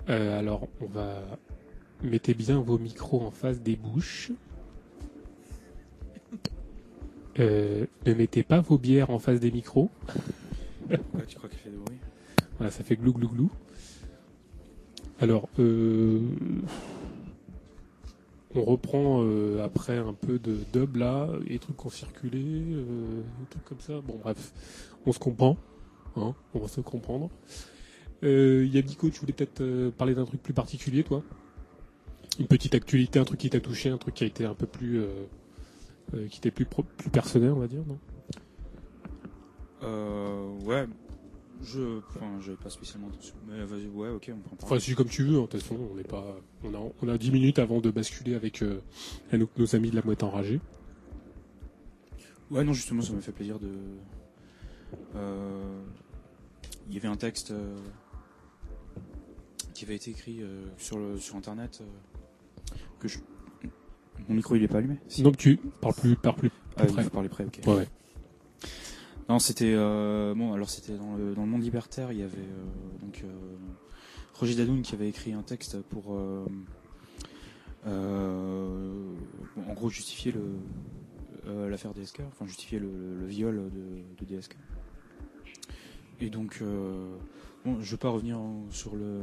Euh, 0.09 0.37
alors, 0.37 0.67
on 0.81 0.87
va. 0.87 1.23
Mettez 2.03 2.33
bien 2.33 2.59
vos 2.59 2.77
micros 2.77 3.21
en 3.21 3.31
face 3.31 3.61
des 3.61 3.77
bouches. 3.77 4.31
Euh, 7.39 7.85
ne 8.05 8.13
mettez 8.13 8.43
pas 8.43 8.59
vos 8.59 8.77
bières 8.77 9.09
en 9.09 9.19
face 9.19 9.39
des 9.39 9.51
micros. 9.51 9.89
Pourquoi 10.87 11.25
tu 11.25 11.37
crois 11.37 11.49
qu'elle 11.49 11.59
fait 11.59 11.69
de 11.69 11.77
bruit? 11.77 11.97
Voilà, 12.57 12.71
ça 12.71 12.83
fait 12.83 12.97
glou 12.97 13.13
glou 13.13 13.29
glou. 13.29 13.51
Alors, 15.21 15.47
euh, 15.59 16.19
on 18.53 18.63
reprend 18.63 19.23
euh, 19.23 19.63
après 19.63 19.97
un 19.97 20.13
peu 20.13 20.37
de 20.37 20.57
dub 20.73 20.97
là, 20.97 21.29
les 21.47 21.57
trucs 21.57 21.77
qui 21.77 21.87
ont 21.87 21.89
circulé, 21.89 22.41
des 22.41 23.47
trucs 23.49 23.63
comme 23.63 23.79
ça. 23.79 24.01
Bon, 24.01 24.19
bref, 24.21 24.51
on 25.05 25.13
se 25.13 25.19
comprend. 25.19 25.57
Hein, 26.15 26.33
on 26.53 26.59
va 26.59 26.67
se 26.67 26.81
comprendre. 26.81 27.29
Euh, 28.23 28.65
Yabiko, 28.71 29.09
tu 29.09 29.19
voulais 29.19 29.33
peut-être 29.33 29.61
euh, 29.61 29.91
parler 29.91 30.15
d'un 30.15 30.25
truc 30.25 30.41
plus 30.41 30.53
particulier, 30.53 31.03
toi? 31.03 31.23
Une 32.39 32.47
petite 32.47 32.73
actualité, 32.75 33.19
un 33.19 33.25
truc 33.25 33.39
qui 33.39 33.49
t'a 33.49 33.59
touché, 33.59 33.89
un 33.89 33.97
truc 33.97 34.15
qui 34.15 34.23
a 34.23 34.27
été 34.27 34.45
un 34.45 34.53
peu 34.55 34.65
plus. 34.65 34.99
euh, 35.01 35.07
euh, 36.13 36.27
qui 36.27 36.37
était 36.39 36.51
plus, 36.51 36.65
pro- 36.65 36.83
plus 36.83 37.09
personnel, 37.09 37.51
on 37.51 37.59
va 37.59 37.67
dire, 37.67 37.83
non? 37.87 37.97
Euh, 39.83 40.49
ouais. 40.65 40.85
Je, 41.63 41.99
enfin, 42.09 42.25
pas 42.61 42.69
spécialement 42.69 43.07
attention. 43.07 43.35
Mais 43.47 43.63
vas-y, 43.63 43.87
ouais, 43.87 44.09
ok, 44.09 44.31
on 44.35 44.39
prend 44.39 44.57
Enfin, 44.63 44.79
si 44.79 44.95
comme 44.95 45.07
tu 45.07 45.23
veux, 45.23 45.33
de 45.33 45.45
toute 45.45 45.61
façon, 45.61 45.77
on 45.91 45.95
n'est 45.95 46.03
pas, 46.03 46.35
on 46.63 46.73
a, 46.73 46.91
on 47.01 47.07
a 47.07 47.17
10 47.17 47.31
minutes 47.31 47.57
avant 47.59 47.79
de 47.79 47.89
basculer 47.89 48.35
avec 48.35 48.61
euh, 48.61 48.81
nos, 49.31 49.47
nos 49.57 49.75
amis 49.75 49.89
de 49.89 49.95
la 49.95 50.01
mouette 50.03 50.23
enragée. 50.23 50.59
Ouais, 52.51 52.63
non, 52.65 52.73
justement, 52.73 53.01
ça 53.01 53.13
m'a 53.13 53.21
fait 53.21 53.31
plaisir 53.31 53.59
de. 53.59 53.69
Euh, 55.15 55.81
Il 56.89 56.93
y 56.95 56.97
avait 56.97 57.07
un 57.07 57.15
texte 57.15 57.51
euh, 57.51 57.77
qui 59.73 59.85
avait 59.85 59.95
été 59.95 60.11
écrit 60.11 60.41
euh, 60.41 60.65
sur, 60.77 60.97
le, 60.97 61.17
sur 61.17 61.35
internet 61.35 61.81
euh, 61.81 62.75
que 62.99 63.07
je. 63.07 63.19
Mon 64.29 64.35
micro 64.35 64.55
il 64.55 64.63
est 64.63 64.67
pas 64.67 64.77
allumé 64.77 64.97
Si. 65.07 65.23
Non, 65.23 65.31
tu 65.31 65.57
parles 65.57 65.95
plus, 65.95 66.15
parle 66.15 66.35
plus. 66.37 66.51
Ah, 66.77 66.85
près. 66.85 67.09
parler 67.09 67.29
près, 67.29 67.45
ok. 67.45 67.59
Ouais, 67.65 67.73
ouais. 67.75 67.87
Non, 69.29 69.39
c'était 69.39 69.75
bon. 69.75 70.53
Alors 70.53 70.69
c'était 70.69 70.95
dans 70.97 71.15
le 71.15 71.33
dans 71.33 71.41
le 71.43 71.47
monde 71.47 71.63
libertaire. 71.63 72.11
Il 72.11 72.19
y 72.19 72.23
avait 72.23 72.47
donc 73.01 73.23
Roger 74.35 74.55
Dadoun 74.55 74.81
qui 74.81 74.93
avait 74.95 75.07
écrit 75.09 75.33
un 75.33 75.41
texte 75.43 75.81
pour 75.83 76.11
en 77.85 79.73
gros 79.73 79.89
justifier 79.89 80.31
le 80.31 80.43
l'affaire 81.69 81.93
DSK, 81.93 82.21
enfin 82.27 82.45
justifier 82.45 82.79
le, 82.79 82.87
le- 82.87 83.19
le 83.19 83.25
viol 83.25 83.69
de, 83.71 84.25
de 84.25 84.35
DSK. 84.39 84.55
Et 86.19 86.29
donc 86.29 86.59
euh, 86.61 87.15
bon, 87.65 87.79
je 87.81 87.91
vais 87.91 87.97
pas 87.97 88.09
revenir 88.09 88.39
en- 88.39 88.65
sur 88.69 88.95
le 88.95 89.21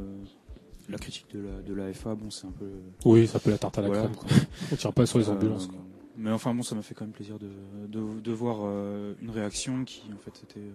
la 0.89 0.97
critique 0.97 1.27
de 1.33 1.39
la 1.39 1.61
de 1.61 1.73
la 1.73 1.93
FA. 1.93 2.15
Bon, 2.15 2.29
c'est 2.29 2.47
un 2.47 2.51
peu 2.51 2.69
Oui, 3.05 3.27
ça 3.27 3.39
peut 3.39 3.49
la 3.51 3.57
tarte 3.57 3.77
à 3.77 3.81
la 3.81 3.87
Voilà. 3.87 4.03
crème. 4.03 4.15
Quoi. 4.15 4.27
On 4.71 4.75
tire 4.75 4.93
pas 4.93 5.05
sur 5.05 5.19
les 5.19 5.29
euh, 5.29 5.33
ambulances. 5.33 5.67
quoi. 5.67 5.79
mais 6.17 6.31
enfin 6.31 6.53
bon, 6.53 6.63
ça 6.63 6.75
m'a 6.75 6.81
fait 6.81 6.93
quand 6.93 7.05
même 7.05 7.13
plaisir 7.13 7.39
de, 7.39 7.49
de, 7.87 8.19
de 8.19 8.31
voir 8.31 8.59
euh, 8.63 9.13
une 9.21 9.29
réaction 9.29 9.83
qui 9.85 10.03
en 10.13 10.17
fait 10.17 10.43
était 10.43 10.59
euh, 10.59 10.71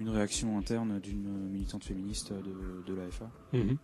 une 0.00 0.08
réaction 0.10 0.58
interne 0.58 0.98
d'une 1.00 1.48
militante 1.50 1.84
féministe 1.84 2.32
de, 2.32 2.84
de 2.86 2.94
l'AFA. 2.98 3.30
Mhm. 3.52 3.76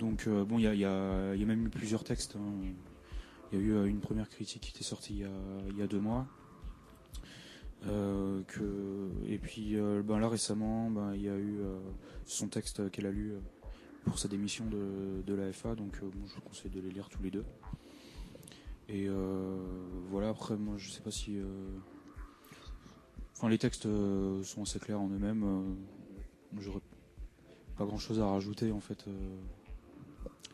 Donc 0.00 0.24
euh, 0.26 0.44
bon, 0.44 0.58
il 0.58 0.62
y 0.62 0.66
a, 0.66 0.74
il 0.74 0.80
y 0.80 0.84
a- 0.84 1.34
il 1.34 1.40
y 1.40 1.44
a 1.44 1.46
même 1.46 1.64
eu 1.66 1.70
plusieurs 1.70 2.02
textes. 2.04 2.36
hein. 2.36 2.52
Il 3.52 3.58
y 3.58 3.62
a 3.62 3.64
eu 3.64 3.72
euh, 3.74 3.84
une 3.84 4.00
première 4.00 4.28
critique 4.28 4.62
qui 4.62 4.70
était 4.74 4.82
sortie 4.82 5.12
il 5.14 5.20
y 5.20 5.24
a, 5.24 5.28
il 5.70 5.76
y 5.78 5.82
a 5.82 5.86
deux 5.86 6.00
mois. 6.00 6.26
Euh, 7.86 8.42
que, 8.46 9.10
et 9.26 9.38
puis 9.38 9.76
euh, 9.76 10.02
ben 10.02 10.18
là 10.18 10.28
récemment, 10.28 10.90
ben, 10.90 11.14
il 11.14 11.22
y 11.22 11.28
a 11.28 11.36
eu 11.36 11.58
euh, 11.60 11.78
son 12.24 12.48
texte 12.48 12.90
qu'elle 12.90 13.06
a 13.06 13.10
lu 13.10 13.34
pour 14.04 14.18
sa 14.18 14.28
démission 14.28 14.64
de, 14.66 15.22
de 15.22 15.34
l'AFA. 15.34 15.74
Donc 15.74 15.96
je 16.00 16.34
vous 16.34 16.40
conseille 16.40 16.70
de 16.70 16.80
les 16.80 16.90
lire 16.90 17.08
tous 17.08 17.22
les 17.22 17.30
deux. 17.30 17.44
Et 18.88 19.08
voilà, 20.10 20.28
après 20.28 20.56
moi 20.56 20.76
je 20.76 20.90
sais 20.90 21.00
pas 21.00 21.10
si... 21.10 21.38
Enfin 23.36 23.48
les 23.48 23.58
textes 23.58 23.88
sont 24.42 24.62
assez 24.62 24.78
clairs 24.78 25.00
en 25.00 25.08
eux-mêmes. 25.08 25.76
J'aurais 26.58 26.82
pas 27.76 27.84
grand-chose 27.84 28.20
à 28.20 28.26
rajouter 28.26 28.72
en 28.72 28.80
fait. 28.80 29.06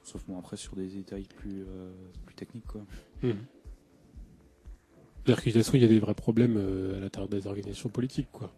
Sauf 0.04 0.24
bon 0.26 0.38
après 0.38 0.56
sur 0.56 0.76
des 0.76 0.86
détails 0.86 1.26
plus, 1.38 1.64
plus 2.24 2.34
techniques 2.36 2.66
quoi. 2.66 2.82
Mhm. 3.22 3.36
Façon, 5.26 5.72
il 5.74 5.82
y 5.82 5.84
a 5.84 5.88
des 5.88 5.98
vrais 6.00 6.14
problèmes 6.14 6.56
euh, 6.56 6.96
à 6.96 7.00
l'intérieur 7.00 7.28
des 7.28 7.46
organisations 7.46 7.88
politiques, 7.88 8.28
quoi. 8.32 8.52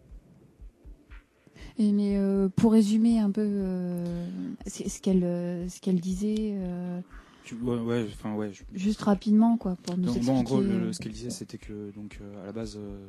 Et 1.77 1.91
mais 1.91 2.17
euh, 2.17 2.49
pour 2.49 2.71
résumer 2.71 3.19
un 3.19 3.31
peu 3.31 3.41
euh, 3.43 4.27
ce 4.67 5.01
qu'elle 5.01 5.23
euh, 5.23 5.67
ce 5.69 5.81
qu'elle 5.81 5.99
disait, 5.99 6.51
euh, 6.53 6.99
Tu- 7.43 7.55
ouais, 7.55 7.79
ouais, 7.79 8.05
enfin 8.13 8.35
ouais. 8.35 8.51
je- 8.53 8.63
juste 8.77 9.01
rapidement 9.01 9.57
quoi, 9.57 9.75
pour 9.83 9.97
nous 9.97 10.05
Donc, 10.05 10.17
expliquer. 10.17 10.31
bon, 10.33 10.39
en 10.39 10.43
gros, 10.43 10.61
le- 10.61 10.79
le- 10.79 10.93
ce 10.93 10.99
qu'elle 10.99 11.11
disait, 11.11 11.31
c'était 11.31 11.57
que 11.57 11.91
donc 11.91 12.19
euh, 12.21 12.43
à 12.43 12.45
la 12.45 12.51
base, 12.51 12.77
euh, 12.77 13.07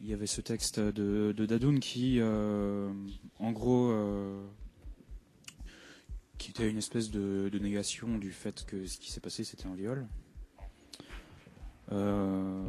il 0.00 0.08
y 0.08 0.14
avait 0.14 0.26
ce 0.26 0.40
texte 0.40 0.80
de, 0.80 1.34
de 1.36 1.46
Dadoun 1.46 1.78
qui, 1.78 2.20
euh, 2.20 2.90
en 3.38 3.52
gros, 3.52 3.90
euh, 3.90 4.42
qui 6.38 6.50
était 6.52 6.70
une 6.70 6.78
espèce 6.78 7.10
de, 7.10 7.50
de 7.52 7.58
négation 7.58 8.16
du 8.16 8.30
fait 8.30 8.64
que 8.66 8.86
ce 8.86 8.96
qui 8.98 9.10
s'est 9.12 9.20
passé, 9.20 9.44
c'était 9.44 9.66
un 9.66 9.74
viol. 9.74 10.06
Euh, 11.92 12.64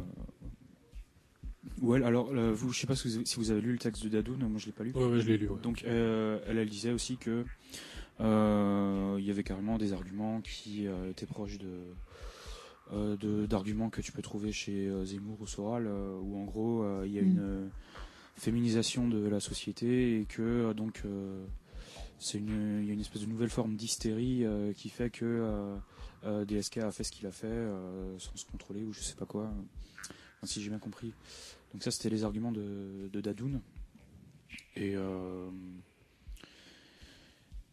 ouais, 1.82 2.02
alors 2.02 2.30
euh, 2.32 2.52
vous, 2.52 2.72
je 2.72 2.80
sais 2.80 2.86
pas 2.86 2.96
si 2.96 3.08
vous, 3.18 3.24
si 3.24 3.36
vous 3.36 3.50
avez 3.50 3.60
lu 3.60 3.72
le 3.72 3.78
texte 3.78 4.02
de 4.02 4.08
Dadoun, 4.08 4.38
moi 4.48 4.58
je 4.58 4.66
l'ai 4.66 4.72
pas 4.72 4.84
lu. 4.84 4.92
Ouais, 4.94 5.04
ouais, 5.06 5.20
je 5.20 5.26
l'ai 5.26 5.36
lu. 5.38 5.48
ouais. 5.48 5.60
Donc 5.62 5.84
euh, 5.84 6.38
elle, 6.46 6.58
elle 6.58 6.68
disait 6.68 6.92
aussi 6.92 7.16
que 7.16 7.44
euh, 8.20 9.16
il 9.18 9.24
y 9.24 9.30
avait 9.30 9.42
carrément 9.44 9.78
des 9.78 9.92
arguments 9.92 10.40
qui 10.40 10.86
euh, 10.86 11.10
étaient 11.10 11.26
proches 11.26 11.58
de 11.58 11.94
d'arguments 13.46 13.88
que 13.88 14.00
tu 14.00 14.10
peux 14.10 14.20
trouver 14.22 14.50
chez 14.50 14.90
Zemmour 15.04 15.40
ou 15.40 15.46
Soral, 15.46 15.86
où 15.86 16.36
en 16.36 16.44
gros 16.44 16.84
il 17.04 17.12
y 17.12 17.18
a 17.18 17.22
Mm. 17.22 17.26
une 17.26 17.38
euh, 17.38 17.68
féminisation 18.36 19.06
de 19.06 19.28
la 19.28 19.38
société 19.38 20.20
et 20.20 20.24
que 20.24 20.72
donc 20.72 21.02
c'est 22.18 22.38
une 22.38 22.80
il 22.82 22.86
y 22.88 22.90
a 22.90 22.94
une 22.94 23.00
espèce 23.00 23.22
de 23.22 23.28
nouvelle 23.28 23.48
forme 23.50 23.76
d'hystérie 23.76 24.44
qui 24.74 24.88
fait 24.88 25.08
que 25.10 25.76
DSK 26.22 26.78
a 26.78 26.90
fait 26.90 27.04
ce 27.04 27.12
qu'il 27.12 27.26
a 27.26 27.32
fait 27.32 27.46
euh, 27.46 28.18
sans 28.18 28.36
se 28.36 28.44
contrôler 28.44 28.82
ou 28.84 28.92
je 28.92 29.00
sais 29.00 29.14
pas 29.14 29.26
quoi. 29.26 29.50
Enfin, 30.04 30.46
si 30.46 30.62
j'ai 30.62 30.68
bien 30.68 30.78
compris. 30.78 31.12
Donc 31.72 31.82
ça 31.82 31.90
c'était 31.90 32.10
les 32.10 32.24
arguments 32.24 32.52
de, 32.52 33.08
de 33.12 33.20
Dadoun. 33.20 33.60
Et 34.76 34.94
euh, 34.96 35.50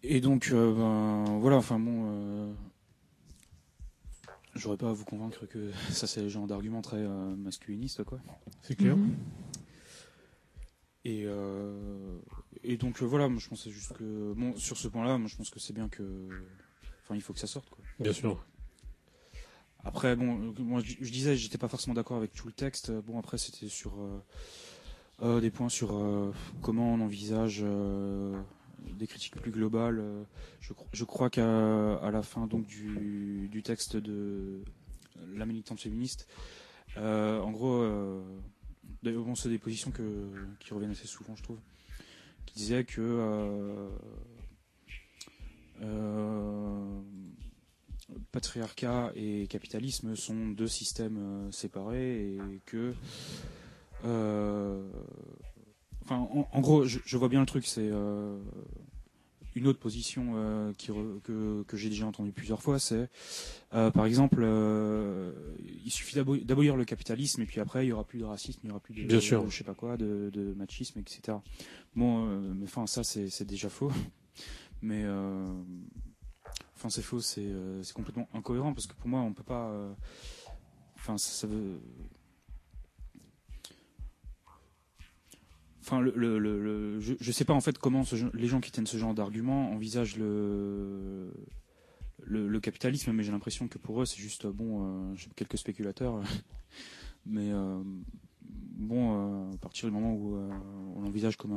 et 0.04 0.22
donc 0.22 0.50
euh, 0.52 0.74
ben, 0.74 1.40
voilà 1.40 1.58
enfin 1.58 1.80
bon 1.80 2.06
euh, 2.08 2.54
j'aurais 4.56 4.78
pas 4.78 4.90
à 4.90 4.94
vous 4.94 5.06
convaincre 5.06 5.46
que 5.46 5.72
ça 5.90 6.08
c'est 6.08 6.22
le 6.22 6.30
genre 6.30 6.48
d'argument 6.48 6.82
très 6.82 6.98
euh, 6.98 7.36
masculiniste 7.36 8.04
quoi. 8.04 8.20
C'est 8.62 8.76
clair. 8.76 8.96
Mhm. 8.98 9.16
Et, 11.06 11.24
euh, 11.26 12.20
et 12.64 12.76
donc 12.76 13.02
euh, 13.02 13.06
voilà, 13.06 13.30
moi 13.30 13.40
je 13.40 13.48
pensais 13.48 13.72
juste 13.72 13.94
que 13.94 14.34
bon 14.34 14.56
sur 14.58 14.76
ce 14.76 14.90
point-là, 14.90 15.18
moi 15.18 15.30
je 15.30 15.38
pense 15.38 15.50
que 15.50 15.60
c'est 15.60 15.72
bien 15.72 15.88
que, 15.88 16.04
enfin 17.04 17.16
il 17.16 17.22
faut 17.22 17.32
que 17.32 17.40
ça 17.40 17.48
sorte 17.48 17.70
quoi. 17.70 17.84
Bien 18.00 18.14
sûr. 18.14 18.44
Après 19.84 20.16
bon, 20.16 20.50
euh, 20.50 20.62
moi 20.62 20.82
je, 20.84 20.96
je 21.00 21.12
disais 21.12 21.36
j'étais 21.38 21.58
pas 21.58 21.68
forcément 21.68 21.94
d'accord 21.94 22.18
avec 22.18 22.34
tout 22.34 22.48
le 22.48 22.54
texte. 22.54 22.92
Bon 22.92 23.20
après 23.20 23.38
c'était 23.38 23.70
sur 23.70 23.94
euh, 24.00 24.20
euh, 25.24 25.42
des 25.42 25.50
points 25.50 25.70
sur 25.70 25.90
comment 26.62 26.94
on 26.94 27.02
envisage 27.02 27.64
des 29.00 29.08
critiques 29.08 29.36
plus 29.42 29.52
globales. 29.52 30.04
Je, 30.60 30.74
cro- 30.74 30.88
je 30.92 31.04
crois 31.06 31.30
qu'à 31.30 31.96
à 31.96 32.12
la 32.12 32.22
fin 32.22 32.48
donc 32.48 32.66
du, 32.68 33.62
texte 33.64 33.96
de 33.98 34.62
la 35.34 35.46
militante 35.46 35.80
féministe, 35.80 36.28
en 36.98 37.52
gros, 37.52 37.84
c'est 39.36 39.50
des 39.50 39.58
positions 39.58 39.92
que, 39.92 40.28
qui 40.60 40.74
reviennent 40.74 40.92
assez 40.92 41.08
souvent, 41.08 41.36
je 41.36 41.44
trouve, 41.44 41.60
qui 42.46 42.56
disaient 42.56 42.84
que 42.86 43.88
patriarcat 48.32 49.12
et 49.16 49.48
capitalisme 49.48 50.16
sont 50.16 50.48
deux 50.50 50.68
systèmes 50.68 51.18
euh, 51.18 51.52
séparés 51.52 52.34
et 52.36 52.62
que 52.66 52.94
euh, 54.06 54.88
enfin 56.04 56.18
en, 56.18 56.48
en 56.52 56.62
gros 56.62 56.86
je, 56.86 57.00
je 57.06 57.18
vois 57.18 57.30
bien 57.30 57.40
le 57.40 57.46
truc 57.46 57.66
c'est 57.66 57.90
euh, 57.92 58.38
une 59.56 59.66
autre 59.68 59.80
position 59.80 60.34
euh, 60.36 60.72
qui 60.78 60.92
re- 60.92 61.20
que, 61.22 61.64
que 61.64 61.76
j'ai 61.78 61.90
déjà 61.90 62.06
entendue 62.06 62.32
plusieurs 62.32 62.62
fois 62.62 62.78
c'est 62.80 63.10
euh, 63.74 63.90
par 63.92 64.06
exemple 64.06 64.40
euh, 64.42 65.32
il 65.84 65.92
suffit 65.92 66.16
d'abo- 66.16 66.38
d'abolir 66.38 66.76
le 66.78 66.86
capitalisme 66.86 67.42
et 67.42 67.46
puis 67.46 67.60
après 67.60 67.86
il 67.86 67.90
y 67.90 67.92
aura 67.92 68.04
plus 68.04 68.20
de 68.20 68.26
racisme 68.26 68.60
il 68.64 68.68
y 68.68 68.72
aura 68.72 68.80
plus 68.80 68.94
de 68.94 69.04
Bien 69.04 69.20
sûr. 69.20 69.50
je 69.50 69.58
sais 69.58 69.64
pas 69.64 69.74
quoi 69.74 69.98
de, 69.98 70.30
de 70.32 70.54
machisme 70.54 71.00
etc 71.00 71.40
bon 71.96 72.26
mais 72.54 72.66
enfin 72.66 72.86
ça 72.88 73.04
c'est 73.04 73.44
déjà 73.46 73.70
faux 73.70 73.92
mais 74.82 75.04
c'est 76.90 77.02
faux 77.02 77.20
c'est 77.20 77.46
euh, 77.46 77.82
c'est 77.84 77.94
complètement 77.94 78.28
incohérent 78.34 78.74
parce 78.74 78.88
que 78.88 78.94
pour 78.94 79.08
moi 79.08 79.22
on 79.22 79.34
peut 79.34 79.44
pas 79.44 79.70
euh, 79.70 79.94
enfin 80.96 81.18
ça, 81.18 81.48
veut 81.48 81.80
enfin 85.82 86.02
le, 86.02 86.12
le, 86.16 87.00
je, 87.00 87.14
je 87.20 87.32
sais 87.32 87.46
pas 87.46 87.54
en 87.54 87.62
fait 87.62 87.78
comment 87.78 88.04
les 88.34 88.48
gens 88.48 88.60
qui 88.60 88.72
tiennent 88.72 88.88
ce 88.88 88.98
genre 88.98 89.14
d'argument 89.14 89.72
envisagent 89.72 90.18
le 90.18 91.32
capitalisme 92.62 93.12
mais 93.12 93.24
j'ai 93.24 93.32
l'impression 93.32 93.68
que 93.68 93.78
pour 93.78 94.02
eux 94.02 94.06
c'est 94.06 94.20
juste 94.20 94.48
bon 94.48 95.12
euh, 95.12 95.16
quelques 95.36 95.58
spéculateurs 95.58 96.22
mais 97.26 97.52
euh, 97.52 97.82
bon 98.78 99.50
euh, 99.50 99.54
à 99.54 99.58
partir 99.58 99.90
du 99.90 99.94
moment 99.94 100.14
où 100.14 100.36
euh, 100.36 100.50
on 100.96 101.02
l'envisage 101.02 101.36
comme 101.38 101.54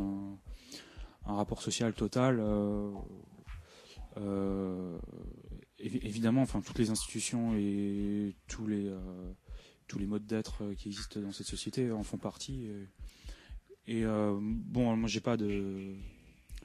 un, 1.27 1.35
rapport 1.35 1.63
social 1.63 1.93
total 1.93 2.41
euh, 2.41 2.43
euh, 2.45 2.93
évidemment, 5.79 6.43
enfin 6.43 6.61
toutes 6.61 6.79
les 6.79 6.91
institutions 6.91 7.55
et 7.57 8.35
tous 8.49 8.67
les 8.67 8.89
euh, 8.89 9.33
tous 9.87 9.99
les 9.99 10.07
modes 10.07 10.27
d'être 10.27 10.63
euh, 10.63 10.75
qui 10.75 10.89
existent 10.89 11.21
dans 11.21 11.33
cette 11.33 11.47
société 11.47 11.91
en 11.91 12.03
font 12.03 12.19
partie. 12.19 12.67
Et, 13.87 13.99
et, 13.99 14.05
euh, 14.05 14.39
bon, 14.41 15.07
j'ai 15.07 15.21
pas 15.21 15.37
de 15.37 15.95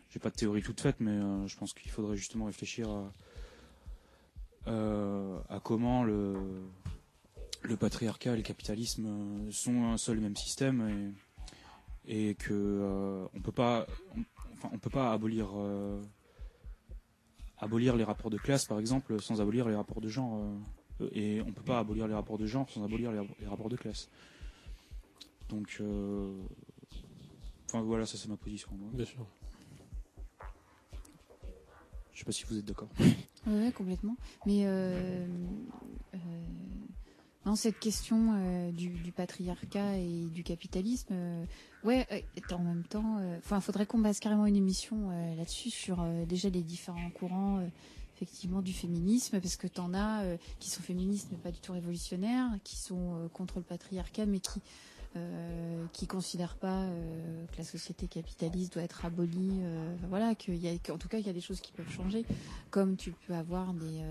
j'ai 0.09 0.19
pas 0.19 0.29
de 0.29 0.35
théorie 0.35 0.61
toute 0.61 0.79
faite, 0.79 0.97
mais 0.99 1.11
euh, 1.11 1.47
je 1.47 1.57
pense 1.57 1.73
qu'il 1.73 1.91
faudrait 1.91 2.17
justement 2.17 2.45
réfléchir 2.45 2.89
à, 2.89 3.13
euh, 4.67 5.39
comment 5.63 6.03
le 6.03 6.35
le 7.63 7.77
patriarcat 7.77 8.33
et 8.33 8.37
le 8.37 8.43
capitalisme 8.43 9.07
euh, 9.07 9.51
sont 9.51 9.85
un 9.85 9.97
seul 9.97 10.19
et 10.19 10.21
même 10.21 10.35
système 10.35 11.13
et, 12.07 12.29
et 12.29 12.35
que 12.35 12.53
euh, 12.53 13.25
on 13.33 13.41
peut 13.41 13.51
pas 13.51 13.87
enfin 14.53 14.69
on 14.71 14.77
peut 14.77 14.91
pas 14.91 15.11
abolir 15.11 15.49
euh, 15.55 15.99
abolir 17.57 17.95
les 17.95 18.03
rapports 18.03 18.29
de 18.29 18.37
classe, 18.37 18.65
par 18.65 18.79
exemple, 18.79 19.19
sans 19.21 19.41
abolir 19.41 19.67
les 19.67 19.75
rapports 19.75 20.01
de 20.01 20.09
genre. 20.09 20.37
euh, 21.01 21.09
et 21.11 21.41
on 21.41 21.51
peut 21.51 21.63
pas 21.63 21.79
abolir 21.79 22.07
les 22.07 22.13
rapports 22.13 22.37
de 22.37 22.45
genre 22.45 22.69
sans 22.69 22.83
abolir 22.83 23.11
les, 23.11 23.21
les 23.39 23.47
rapports 23.47 23.69
de 23.69 23.75
classe. 23.75 24.09
Donc, 25.49 25.77
euh, 25.81 26.33
enfin 27.67 27.81
voilà, 27.81 28.05
ça 28.05 28.17
c'est 28.17 28.29
ma 28.29 28.37
position. 28.37 28.69
moi. 28.73 28.89
Bien 28.93 29.05
sûr. 29.05 29.25
Je 32.13 32.19
sais 32.19 32.25
pas 32.25 32.31
si 32.31 32.45
vous 32.45 32.57
êtes 32.57 32.65
d'accord. 32.65 32.87
Ouais, 33.45 33.71
complètement. 33.73 34.15
Mais 34.45 34.63
euh, 34.65 35.27
euh, 36.13 36.17
non, 37.45 37.55
cette 37.55 37.79
question 37.79 38.33
euh, 38.33 38.71
du, 38.71 39.11
patriarcat 39.11 39.97
et 39.97 40.25
du 40.33 40.43
capitalisme, 40.43 41.13
euh, 41.13 41.45
ouais, 41.83 42.07
euh, 42.11 42.55
en 42.55 42.59
même 42.59 42.83
temps, 42.83 43.17
euh, 43.19 43.37
enfin, 43.37 43.61
faudrait 43.61 43.85
qu'on 43.85 43.99
base 43.99 44.19
carrément 44.19 44.47
une 44.47 44.55
émission 44.55 45.11
là-dessus 45.37 45.69
sur 45.69 46.03
déjà 46.27 46.49
les 46.49 46.63
différents 46.63 47.11
courants. 47.11 47.61
effectivement 48.15 48.61
du 48.61 48.73
féminisme 48.73 49.39
parce 49.41 49.57
que 49.57 49.67
t'en 49.67 49.93
as 49.93 50.23
qui 50.59 50.69
sont 50.69 50.81
féministes 50.81 51.27
mais 51.31 51.37
pas 51.37 51.51
du 51.51 51.59
tout 51.59 51.73
révolutionnaires 51.73 52.49
qui 52.63 52.77
sont 52.77 53.29
contre 53.33 53.57
le 53.57 53.63
patriarcat 53.63 54.25
mais 54.25 54.39
qui 54.39 54.61
euh, 55.17 55.85
qui 55.93 56.07
considèrent 56.07 56.57
pas 56.57 56.89
que 57.53 57.57
la 57.57 57.63
société 57.63 58.05
capitaliste 58.05 58.73
doit 58.73 58.83
être 58.83 59.05
abolie 59.05 59.61
euh, 59.61 59.95
voilà 60.09 60.35
qu'il 60.35 60.57
y 60.57 60.67
a 60.67 60.77
qu'en 60.77 60.97
tout 60.97 61.07
cas 61.07 61.19
il 61.19 61.25
y 61.25 61.29
a 61.29 61.33
des 61.33 61.39
choses 61.39 61.61
qui 61.61 61.71
peuvent 61.71 61.89
changer 61.89 62.25
comme 62.69 62.97
tu 62.97 63.11
peux 63.11 63.33
avoir 63.33 63.73
des, 63.73 64.01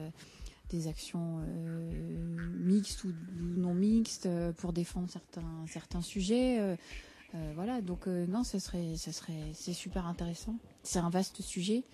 des 0.74 0.88
actions 0.88 1.40
euh, 1.40 2.26
mixtes 2.58 3.04
ou, 3.04 3.12
non 3.56 3.74
mixtes 3.74 4.26
euh, 4.26 4.52
pour 4.52 4.72
défendre 4.72 5.08
certains, 5.08 5.64
certains 5.68 6.00
sujets. 6.00 6.58
euh, 6.60 6.76
voilà, 7.54 7.80
donc 7.80 8.06
non, 8.06 8.44
ce 8.44 8.58
serait, 8.58 8.96
ce 8.96 9.10
serait, 9.12 9.52
c'est 9.54 9.72
super 9.72 10.06
intéressant. 10.06 10.56
C'est 10.82 10.98
un 10.98 11.10
vaste 11.10 11.42
sujet 11.42 11.84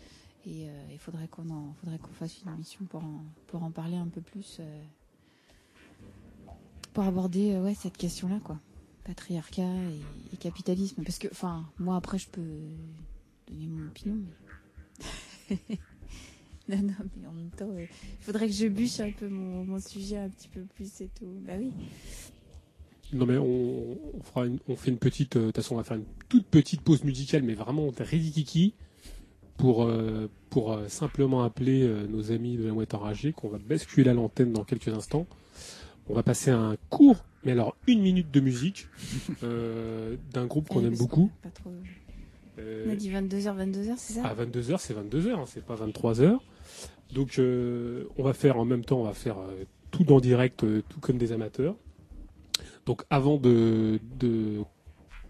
et 0.47 0.69
il 0.91 0.99
faudrait 0.99 1.29
qu'on 1.29 1.49
en, 1.51 1.75
faudrait 1.81 1.99
qu'on 1.99 2.13
fasse 2.13 2.43
une 2.43 2.53
émission 2.53 2.85
pour 2.87 3.05
en, 3.05 3.25
pour 3.47 3.63
en 3.63 3.71
parler 3.71 3.97
un 3.97 4.09
peu 4.09 4.21
plus, 4.21 4.61
pour 6.93 7.05
aborder 7.05 7.57
ouais 7.59 7.75
cette 7.75 7.97
question-là 7.97 8.39
quoi, 8.45 8.59
patriarcat 9.05 9.63
et, 10.33 10.37
capitalisme. 10.37 11.03
Parce 11.05 11.19
que, 11.19 11.29
enfin, 11.31 11.67
moi 11.79 11.97
après 11.97 12.19
je 12.19 12.29
peux 12.29 12.61
donner 13.49 13.67
mon 13.67 13.87
opinion. 13.87 14.19
non, 16.77 16.89
non, 17.01 17.05
mais 17.21 17.27
en 17.29 17.33
même 17.33 17.51
temps, 17.51 17.69
euh, 17.71 17.83
il 17.83 18.25
faudrait 18.25 18.47
que 18.47 18.53
je 18.53 18.67
bûche 18.67 19.01
un 19.01 19.11
peu 19.13 19.29
mon, 19.29 19.65
mon 19.65 19.79
sujet 19.81 20.17
un 20.19 20.29
petit 20.29 20.49
peu 20.49 20.61
plus 20.75 21.01
et 21.01 21.09
tout. 21.19 21.27
Bah 21.47 21.55
oui. 21.59 21.71
Non 23.13 23.27
mais 23.27 23.39
on, 23.39 23.99
on 24.17 24.23
fera 24.23 24.47
une, 24.47 24.59
on 24.69 24.77
fait 24.77 24.91
une 24.93 24.99
petite, 24.99 25.35
euh, 25.37 25.41
de 25.41 25.47
toute 25.47 25.57
façon 25.57 25.75
on 25.75 25.79
va 25.79 25.85
faire 25.85 25.97
une 25.97 26.05
toute 26.29 26.47
petite 26.47 26.81
pause 26.83 27.03
musicale, 27.03 27.43
mais 27.43 27.55
vraiment 27.55 27.91
ridikiki 27.99 28.75
pour 29.57 29.83
euh, 29.85 30.31
pour 30.49 30.73
euh, 30.73 30.87
simplement 30.89 31.43
appeler 31.43 31.83
euh, 31.83 32.07
nos 32.07 32.31
amis 32.31 32.57
de 32.57 32.65
la 32.67 32.73
mouette 32.73 32.95
enragée 32.95 33.33
qu'on 33.33 33.49
va 33.49 33.59
basculer 33.59 34.11
à 34.11 34.15
l'antenne 34.15 34.53
dans 34.53 34.63
quelques 34.65 34.89
instants. 34.89 35.27
On 36.09 36.15
va 36.15 36.23
passer 36.23 36.51
un 36.51 36.77
court, 36.89 37.25
mais 37.45 37.53
alors 37.53 37.77
une 37.89 38.01
minute 38.01 38.31
de 38.31 38.41
musique 38.41 38.87
euh, 39.43 40.17
d'un 40.33 40.47
groupe 40.47 40.69
qu'on 40.69 40.83
Eh, 40.83 40.87
aime 40.87 40.97
beaucoup. 40.97 41.31
Pas 41.43 41.51
trop... 41.51 41.71
Euh, 42.59 42.85
On 42.87 42.93
a 42.93 42.97
dit 42.97 43.11
22h, 43.11 43.57
22h, 43.57 43.95
c'est 43.97 44.13
ça? 44.15 44.25
À 44.27 44.35
22h, 44.35 44.77
c'est 44.79 44.95
22h, 44.95 45.31
hein, 45.31 45.45
c'est 45.47 45.65
pas 45.65 45.75
23h. 45.77 46.39
Donc 47.13 47.39
euh, 47.39 48.05
on 48.17 48.23
va 48.23 48.33
faire 48.35 48.59
en 48.59 48.65
même 48.65 48.85
temps, 48.85 49.01
on 49.01 49.05
va 49.05 49.15
faire 49.15 49.39
euh, 49.39 49.65
tout 49.91 50.13
en 50.13 50.21
direct, 50.21 50.63
euh, 50.65 50.83
tout 50.89 51.01
comme 51.01 51.19
des 51.19 51.33
amateurs. 51.33 51.75
Donc 52.87 53.03
avant 53.11 53.37
de 53.37 53.99
de- 54.19 54.63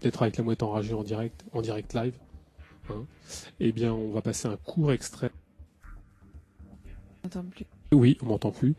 d'être 0.01 0.21
avec 0.23 0.37
la 0.37 0.43
mouette 0.43 0.63
enragée 0.63 0.93
en 0.93 1.03
direct, 1.03 1.43
en 1.53 1.61
direct 1.61 1.93
live, 1.93 2.15
hein, 2.89 3.05
eh 3.59 3.71
bien 3.71 3.93
on 3.93 4.11
va 4.11 4.21
passer 4.21 4.47
un 4.47 4.57
court 4.57 4.91
extrait. 4.91 5.31
On 7.23 7.27
n'entend 7.27 7.43
plus. 7.49 7.65
Oui, 7.93 8.17
on 8.21 8.25
m'entend 8.27 8.51
plus. 8.51 8.75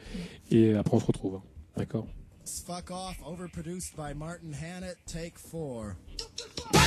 Et 0.50 0.74
après 0.74 0.96
on 0.96 1.00
se 1.00 1.07
retrouve. 1.07 1.36
hein. 1.36 1.42
D'accord? 1.76 2.07
Fuck 2.44 2.90
Off, 2.90 3.16
overproduced 3.24 3.94
by 3.96 4.14
Martin 4.16 4.53
Hannett, 4.53 4.96
take 5.07 5.38
four. 5.38 5.96
What! 6.72 6.82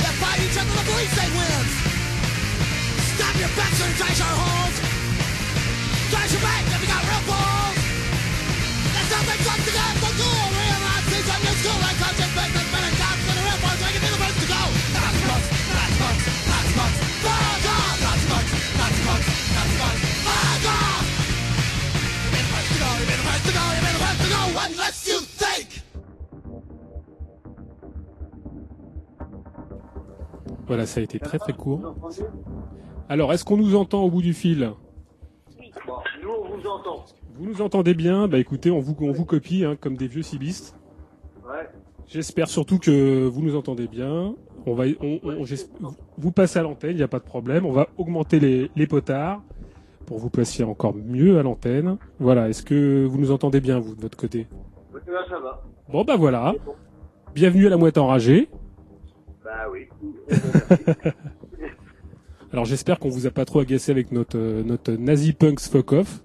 That 0.00 0.14
fight 0.20 0.40
each 0.40 0.56
other, 0.56 0.70
the 0.70 0.84
police 0.90 1.14
they 1.14 1.28
wins. 1.36 1.72
Stop 3.14 3.34
your 3.38 3.48
bets 3.56 3.80
and 3.84 3.94
trash 3.96 4.20
our 4.20 4.36
homes. 4.36 4.89
Voilà, 30.70 30.86
ça 30.86 31.00
a 31.00 31.02
été 31.02 31.18
très 31.18 31.40
très 31.40 31.52
court. 31.52 31.96
Alors, 33.08 33.32
est-ce 33.32 33.44
qu'on 33.44 33.56
nous 33.56 33.74
entend 33.74 34.02
au 34.04 34.10
bout 34.10 34.22
du 34.22 34.32
fil? 34.32 34.70
Nous 36.22 36.28
on 36.30 36.56
vous 36.56 36.66
entend. 36.68 37.04
Vous 37.34 37.46
nous 37.46 37.62
entendez 37.62 37.94
bien 37.94 38.28
Bah 38.28 38.38
écoutez, 38.38 38.70
on 38.70 38.80
vous, 38.80 38.96
on 39.00 39.12
vous 39.12 39.24
copie 39.24 39.64
hein, 39.64 39.76
comme 39.80 39.96
des 39.96 40.08
vieux 40.08 40.22
cibistes. 40.22 40.76
Ouais. 41.46 41.68
J'espère 42.06 42.48
surtout 42.48 42.78
que 42.78 43.26
vous 43.26 43.42
nous 43.42 43.56
entendez 43.56 43.86
bien. 43.86 44.34
On 44.66 44.74
va, 44.74 44.84
on, 45.00 45.20
on- 45.22 45.44
j'esp- 45.44 45.70
vous 46.18 46.32
passez 46.32 46.58
à 46.58 46.62
l'antenne, 46.62 46.90
il 46.92 46.96
n'y 46.96 47.02
a 47.02 47.08
pas 47.08 47.18
de 47.18 47.24
problème. 47.24 47.64
On 47.64 47.72
va 47.72 47.88
augmenter 47.96 48.40
les, 48.40 48.70
les 48.76 48.86
potards 48.86 49.42
pour 50.06 50.18
vous 50.18 50.28
placer 50.28 50.64
encore 50.64 50.94
mieux 50.94 51.38
à 51.38 51.42
l'antenne. 51.42 51.96
Voilà, 52.18 52.48
est-ce 52.48 52.62
que 52.62 53.04
vous 53.06 53.16
nous 53.18 53.30
entendez 53.30 53.60
bien, 53.60 53.78
vous, 53.78 53.94
de 53.94 54.00
votre 54.02 54.18
côté? 54.18 54.46
Là, 55.06 55.24
ça 55.30 55.38
va. 55.38 55.62
Bon, 55.88 56.04
bah 56.04 56.16
voilà. 56.16 56.54
Bon. 56.66 56.74
Bienvenue 57.34 57.66
à 57.66 57.70
la 57.70 57.76
mouette 57.76 57.96
enragée. 57.96 58.48
Bah 59.44 59.66
oui. 59.72 59.88
Alors 62.52 62.64
j'espère 62.64 62.98
qu'on 62.98 63.08
vous 63.08 63.26
a 63.26 63.30
pas 63.30 63.44
trop 63.44 63.60
agacé 63.60 63.92
avec 63.92 64.10
notre, 64.10 64.36
euh, 64.36 64.62
notre 64.64 64.92
nazi 64.92 65.32
punks 65.32 65.60
fuck 65.60 65.92
off 65.92 66.22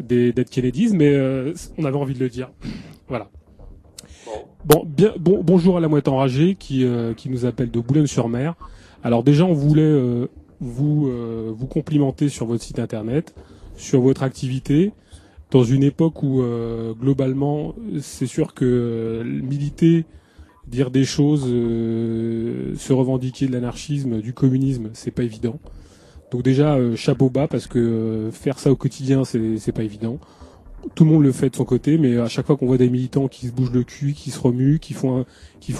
des 0.00 0.32
Dead 0.32 0.48
Kennedys, 0.48 0.90
mais 0.96 1.12
euh, 1.12 1.54
on 1.78 1.84
avait 1.84 1.96
envie 1.96 2.14
de 2.14 2.18
le 2.18 2.28
dire. 2.28 2.50
voilà. 3.08 3.30
Bon. 4.64 4.84
Bien, 4.84 5.12
bon, 5.18 5.42
bonjour 5.44 5.76
à 5.76 5.80
la 5.80 5.88
mouette 5.88 6.08
enragée 6.08 6.56
qui, 6.56 6.84
euh, 6.84 7.14
qui 7.14 7.28
nous 7.28 7.44
appelle 7.44 7.70
de 7.70 7.78
Boulogne-sur-Mer. 7.80 8.54
Alors 9.02 9.22
déjà, 9.22 9.44
on 9.44 9.52
voulait 9.52 9.82
euh, 9.82 10.26
vous, 10.60 11.08
euh, 11.08 11.52
vous 11.54 11.66
complimenter 11.66 12.28
sur 12.28 12.46
votre 12.46 12.62
site 12.62 12.78
internet, 12.78 13.34
sur 13.76 14.00
votre 14.00 14.22
activité, 14.22 14.92
dans 15.50 15.62
une 15.62 15.84
époque 15.84 16.22
où 16.22 16.42
euh, 16.42 16.94
globalement, 16.94 17.74
c'est 18.00 18.26
sûr 18.26 18.54
que 18.54 18.64
euh, 18.64 19.24
militer, 19.24 20.06
dire 20.66 20.90
des 20.90 21.04
choses, 21.04 21.44
euh, 21.46 22.74
se 22.76 22.92
revendiquer 22.92 23.46
de 23.46 23.52
l'anarchisme, 23.52 24.20
du 24.20 24.32
communisme, 24.32 24.90
c'est 24.92 25.10
pas 25.10 25.22
évident. 25.22 25.58
Donc 26.30 26.42
déjà, 26.42 26.74
euh, 26.74 26.96
chapeau 26.96 27.30
bas 27.30 27.48
parce 27.48 27.66
que 27.66 27.78
euh, 27.78 28.30
faire 28.30 28.58
ça 28.58 28.70
au 28.72 28.76
quotidien, 28.76 29.24
c'est 29.24 29.72
pas 29.72 29.82
évident 29.82 30.18
tout 30.94 31.04
le 31.06 31.10
monde 31.12 31.22
le 31.22 31.32
fait 31.32 31.48
de 31.48 31.56
son 31.56 31.64
côté, 31.64 31.96
mais 31.96 32.18
à 32.18 32.28
chaque 32.28 32.44
fois 32.44 32.58
qu'on 32.58 32.66
voit 32.66 32.76
des 32.76 32.90
militants 32.90 33.26
qui 33.26 33.46
se 33.46 33.52
bougent 33.52 33.72
le 33.72 33.84
cul, 33.84 34.12
qui 34.12 34.30
se 34.30 34.38
remuent, 34.38 34.78
qui 34.78 34.92
font 34.92 35.24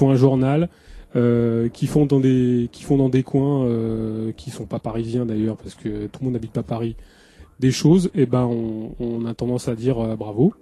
un, 0.00 0.14
journal, 0.14 0.70
qui 1.12 1.86
font 1.86 2.06
dans 2.06 2.20
des, 2.20 3.22
coins 3.22 3.68
qui 4.34 4.50
sont 4.50 4.64
pas 4.64 4.78
parisiens 4.78 5.26
d'ailleurs, 5.26 5.58
parce 5.58 5.74
que 5.74 6.06
tout 6.06 6.20
le 6.20 6.24
monde 6.24 6.32
n'habite 6.32 6.52
pas 6.52 6.62
Paris, 6.62 6.96
des 7.60 7.70
choses, 7.70 8.10
et 8.14 8.24
ben 8.24 8.48
on, 8.98 9.26
a 9.26 9.34
tendance 9.34 9.68
à 9.68 9.74
dire 9.74 10.16
bravo. 10.16 10.54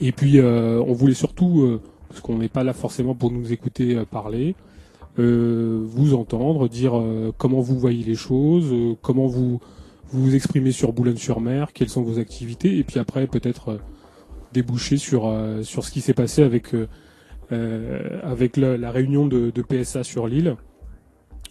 Et 0.00 0.12
puis 0.12 0.38
on 0.38 0.92
voulait 0.92 1.14
surtout, 1.14 1.80
parce 2.10 2.20
qu'on 2.20 2.38
n'est 2.38 2.48
pas 2.48 2.64
là 2.64 2.72
forcément 2.72 3.14
pour 3.14 3.30
nous 3.30 3.52
écouter 3.52 3.94
euh, 3.94 4.04
parler, 4.04 4.56
euh, 5.18 5.80
vous 5.86 6.14
entendre, 6.14 6.68
dire 6.68 6.98
euh, 6.98 7.32
comment 7.38 7.60
vous 7.60 7.78
voyez 7.78 8.02
les 8.04 8.16
choses, 8.16 8.74
comment 9.00 9.26
vous 9.26 9.60
vous 10.12 10.34
exprimez 10.34 10.72
sur 10.72 10.92
Boulogne-sur-Mer, 10.92 11.72
quelles 11.72 11.88
sont 11.88 12.02
vos 12.02 12.18
activités, 12.18 12.78
et 12.78 12.82
puis 12.82 12.98
après 12.98 13.28
peut-être 13.28 13.78
déboucher 14.52 14.96
sur 14.96 15.32
sur 15.62 15.84
ce 15.84 15.92
qui 15.92 16.00
s'est 16.00 16.14
passé 16.14 16.42
avec 16.42 16.74
avec 17.52 18.56
la, 18.56 18.90
réunion 18.90 19.28
de, 19.28 19.52
PSA 19.62 20.02
sur 20.02 20.26
l'île. 20.26 20.56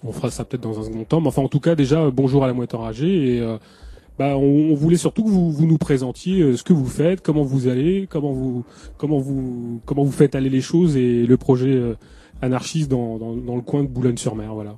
On 0.04 0.12
fera 0.12 0.30
ça 0.30 0.44
peut-être 0.44 0.64
dans 0.64 0.78
un 0.78 0.84
second 0.84 1.06
temps, 1.06 1.22
mais 1.22 1.30
enfin 1.30 1.42
en 1.42 1.48
tout 1.48 1.62
cas 1.62 1.76
déjà 1.76 2.12
bonjour 2.12 2.44
à 2.44 2.48
la 2.48 2.54
moitié 2.54 2.78
enragée 2.78 3.38
et 3.38 3.58
bah, 4.20 4.36
on, 4.36 4.76
voulait 4.76 4.98
surtout 4.98 5.24
que 5.24 5.30
vous, 5.30 5.66
nous 5.66 5.78
présentiez 5.78 6.42
euh, 6.42 6.58
ce 6.58 6.64
que 6.64 6.74
vous 6.74 6.88
faites, 6.88 7.22
comment 7.22 7.44
vous 7.44 7.70
allez, 7.70 8.06
comment 8.12 8.34
vous 8.34 10.12
faites 10.12 10.36
aller 10.36 10.50
les 10.50 10.60
choses 10.60 10.98
et 10.98 11.26
le 11.26 11.38
projet 11.38 11.74
euh, 11.74 11.96
anarchiste 12.42 12.92
dans 12.92 13.18
le 13.18 13.62
coin 13.62 13.84
de 13.84 13.88
Boulogne-sur-Mer, 13.88 14.54
voilà. 14.54 14.76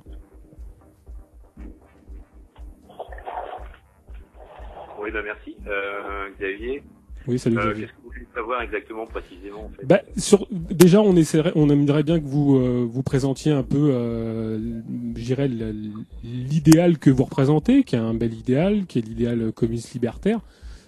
Oui, 5.00 5.10
bah 5.12 5.22
merci. 5.24 5.56
Euh, 5.66 6.28
Xavier, 6.38 6.84
Oui, 7.28 7.38
salut 7.38 7.58
euh, 7.58 7.72
qu'est-ce 7.74 7.86
que 7.86 7.96
vous 8.02 8.08
voulez 8.10 8.26
savoir 8.34 8.62
exactement, 8.62 9.06
précisément, 9.06 9.64
en 9.66 9.70
fait 9.70 9.86
Bah, 9.86 10.00
sur, 10.16 10.46
déjà, 10.50 11.00
on 11.00 11.14
essaierait, 11.16 11.52
on 11.54 11.70
aimerait 11.70 12.02
bien 12.02 12.18
que 12.20 12.26
vous 12.26 12.56
euh, 12.56 12.86
vous 12.90 13.02
présentiez 13.02 13.52
un 13.52 13.62
peu, 13.62 13.90
euh, 13.92 14.58
le- 14.58 15.92
l'idéal 16.24 16.98
que 16.98 17.10
vous 17.10 17.24
représentez, 17.24 17.84
qui 17.84 17.94
est 17.96 17.98
un 18.00 18.14
bel 18.14 18.34
idéal, 18.34 18.86
qui 18.86 18.98
est 18.98 19.02
l'idéal 19.02 19.52
communiste 19.52 19.92
libertaire. 19.94 20.40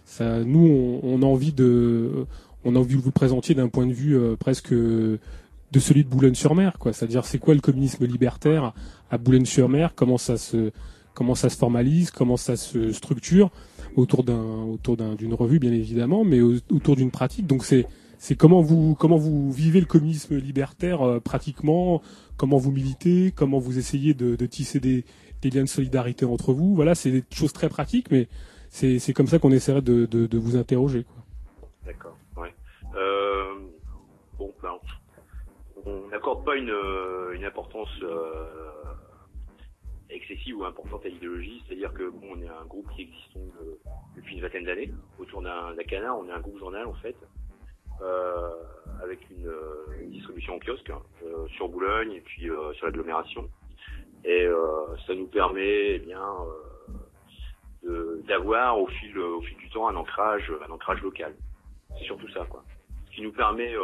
Ça, 0.04 0.42
nous, 0.44 0.66
on, 0.66 1.00
on 1.02 1.22
a 1.22 1.26
envie 1.26 1.52
de, 1.52 2.26
on 2.64 2.76
a 2.76 2.78
envie 2.78 2.96
que 2.96 3.00
vous 3.00 3.06
le 3.08 3.12
présentiez 3.12 3.54
d'un 3.54 3.68
point 3.68 3.86
de 3.86 3.92
vue 3.92 4.16
euh, 4.16 4.36
presque 4.36 4.72
de 4.74 5.18
celui 5.80 6.04
de 6.04 6.08
Boulogne-sur-Mer, 6.08 6.78
quoi. 6.78 6.92
C'est-à-dire, 6.92 7.24
c'est 7.24 7.38
quoi 7.38 7.54
le 7.54 7.60
communisme 7.60 8.04
libertaire 8.06 8.72
à 9.10 9.18
Boulogne-sur-Mer? 9.18 9.92
Comment 9.96 10.18
ça 10.18 10.36
se, 10.36 10.70
comment 11.14 11.34
ça 11.34 11.48
se 11.48 11.56
formalise? 11.56 12.10
Comment 12.10 12.36
ça 12.36 12.56
se 12.56 12.92
structure? 12.92 13.50
Autour 13.96 14.24
d'un, 14.24 14.62
autour 14.64 14.96
d'un- 14.96 15.14
d'une 15.14 15.34
revue, 15.34 15.58
bien 15.58 15.72
évidemment, 15.72 16.24
mais 16.24 16.40
au- 16.40 16.56
autour 16.70 16.96
d'une 16.96 17.10
pratique. 17.10 17.46
Donc, 17.46 17.64
c'est 17.64 17.86
c'est 18.18 18.36
comment 18.36 18.62
vous 18.62 18.94
comment 18.94 19.18
vous 19.18 19.52
vivez 19.52 19.80
le 19.80 19.86
communisme 19.86 20.36
libertaire 20.36 21.02
euh, 21.02 21.20
pratiquement, 21.20 22.00
comment 22.38 22.56
vous 22.56 22.70
militez, 22.72 23.32
comment 23.36 23.58
vous 23.58 23.78
essayez 23.78 24.14
de, 24.14 24.34
tisser 24.46 24.80
des, 24.80 25.04
liens 25.44 25.64
de 25.64 25.68
solidarité 25.68 26.24
entre 26.24 26.54
vous. 26.54 26.74
Voilà, 26.74 26.94
c'est 26.94 27.10
des 27.10 27.22
choses 27.30 27.52
très 27.52 27.68
pratiques, 27.68 28.10
mais 28.10 28.28
c'est 28.70 29.12
comme 29.12 29.26
ça 29.26 29.38
qu'on 29.38 29.52
essaierait 29.52 29.82
de, 29.82 30.06
de, 30.06 30.38
vous 30.38 30.56
interroger. 30.56 31.04
D'accord, 31.84 32.16
ouais. 32.38 32.54
Euh, 32.96 33.44
bon, 34.38 34.50
ben, 34.62 34.70
on 35.84 36.08
n'accorde 36.08 36.44
pas 36.46 36.56
une, 36.56 36.72
une 37.36 37.44
importance 37.44 37.90
euh, 38.02 38.46
excessive 40.14 40.58
ou 40.58 40.64
importante 40.64 41.04
à 41.04 41.08
l'idéologie, 41.08 41.62
c'est-à-dire 41.66 41.92
que 41.92 42.08
bon, 42.08 42.36
on 42.36 42.42
est 42.42 42.48
un 42.48 42.64
groupe 42.66 42.88
qui 42.94 43.02
existe 43.02 43.36
euh, 43.36 43.74
depuis 44.16 44.36
une 44.36 44.40
vingtaine 44.40 44.64
d'années 44.64 44.90
autour 45.18 45.42
d'un 45.42 45.74
canard, 45.88 46.18
on 46.18 46.28
est 46.28 46.32
un 46.32 46.40
groupe 46.40 46.58
journal 46.58 46.86
en 46.86 46.94
fait, 46.94 47.16
euh, 48.00 48.50
avec 49.02 49.20
une, 49.30 49.46
euh, 49.46 50.06
distribution 50.06 50.54
en 50.54 50.58
kiosque 50.58 50.90
hein, 50.90 51.00
euh, 51.24 51.46
sur 51.48 51.68
Boulogne 51.68 52.12
et 52.12 52.20
puis 52.20 52.50
euh, 52.50 52.72
sur 52.74 52.86
l'agglomération. 52.86 53.48
Et 54.24 54.48
ça 55.06 55.14
nous 55.14 55.26
permet 55.26 55.96
eh 55.96 55.98
bien 55.98 56.18
d'avoir 58.26 58.80
au 58.80 58.86
fil 58.86 59.18
au 59.18 59.42
fil 59.42 59.54
du 59.58 59.68
temps 59.68 59.86
un 59.86 59.96
ancrage 59.96 60.50
un 60.66 60.72
ancrage 60.72 61.02
local. 61.02 61.34
C'est 61.98 62.06
surtout 62.06 62.28
ça 62.30 62.46
quoi. 62.48 62.64
Ce 63.10 63.16
qui 63.16 63.20
nous 63.20 63.32
permet 63.32 63.74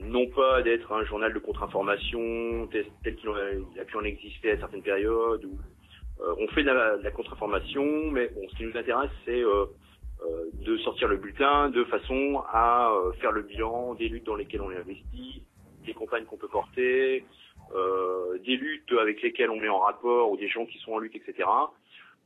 non 0.00 0.26
pas 0.28 0.62
d'être 0.62 0.92
un 0.92 1.04
journal 1.04 1.32
de 1.32 1.38
contre-information 1.38 2.68
tel, 2.68 3.16
qu'il 3.16 3.28
a, 3.30 3.84
pu 3.84 3.96
en 3.96 4.04
exister 4.04 4.52
à 4.52 4.58
certaines 4.58 4.82
périodes 4.82 5.44
où 5.44 5.58
euh, 6.20 6.34
on 6.38 6.48
fait 6.48 6.62
de 6.62 6.70
la, 6.70 7.10
contre-information, 7.10 8.10
mais 8.10 8.28
bon, 8.28 8.48
ce 8.48 8.56
qui 8.56 8.64
nous 8.64 8.76
intéresse, 8.76 9.10
c'est 9.24 9.42
euh, 9.42 9.66
euh, 10.22 10.50
de 10.54 10.78
sortir 10.78 11.08
le 11.08 11.16
bulletin 11.16 11.68
de 11.70 11.84
façon 11.84 12.42
à 12.48 12.90
euh, 12.92 13.12
faire 13.14 13.32
le 13.32 13.42
bilan 13.42 13.94
des 13.94 14.08
luttes 14.08 14.24
dans 14.24 14.36
lesquelles 14.36 14.62
on 14.62 14.70
est 14.70 14.76
investi, 14.76 15.42
des 15.84 15.92
campagnes 15.92 16.24
qu'on 16.24 16.36
peut 16.36 16.48
porter, 16.48 17.24
euh, 17.74 18.38
des 18.38 18.56
luttes 18.56 18.92
avec 19.00 19.20
lesquelles 19.22 19.50
on 19.50 19.60
met 19.60 19.68
en 19.68 19.80
rapport 19.80 20.30
ou 20.30 20.36
des 20.36 20.48
gens 20.48 20.66
qui 20.66 20.78
sont 20.78 20.92
en 20.92 20.98
lutte, 20.98 21.16
etc. 21.16 21.48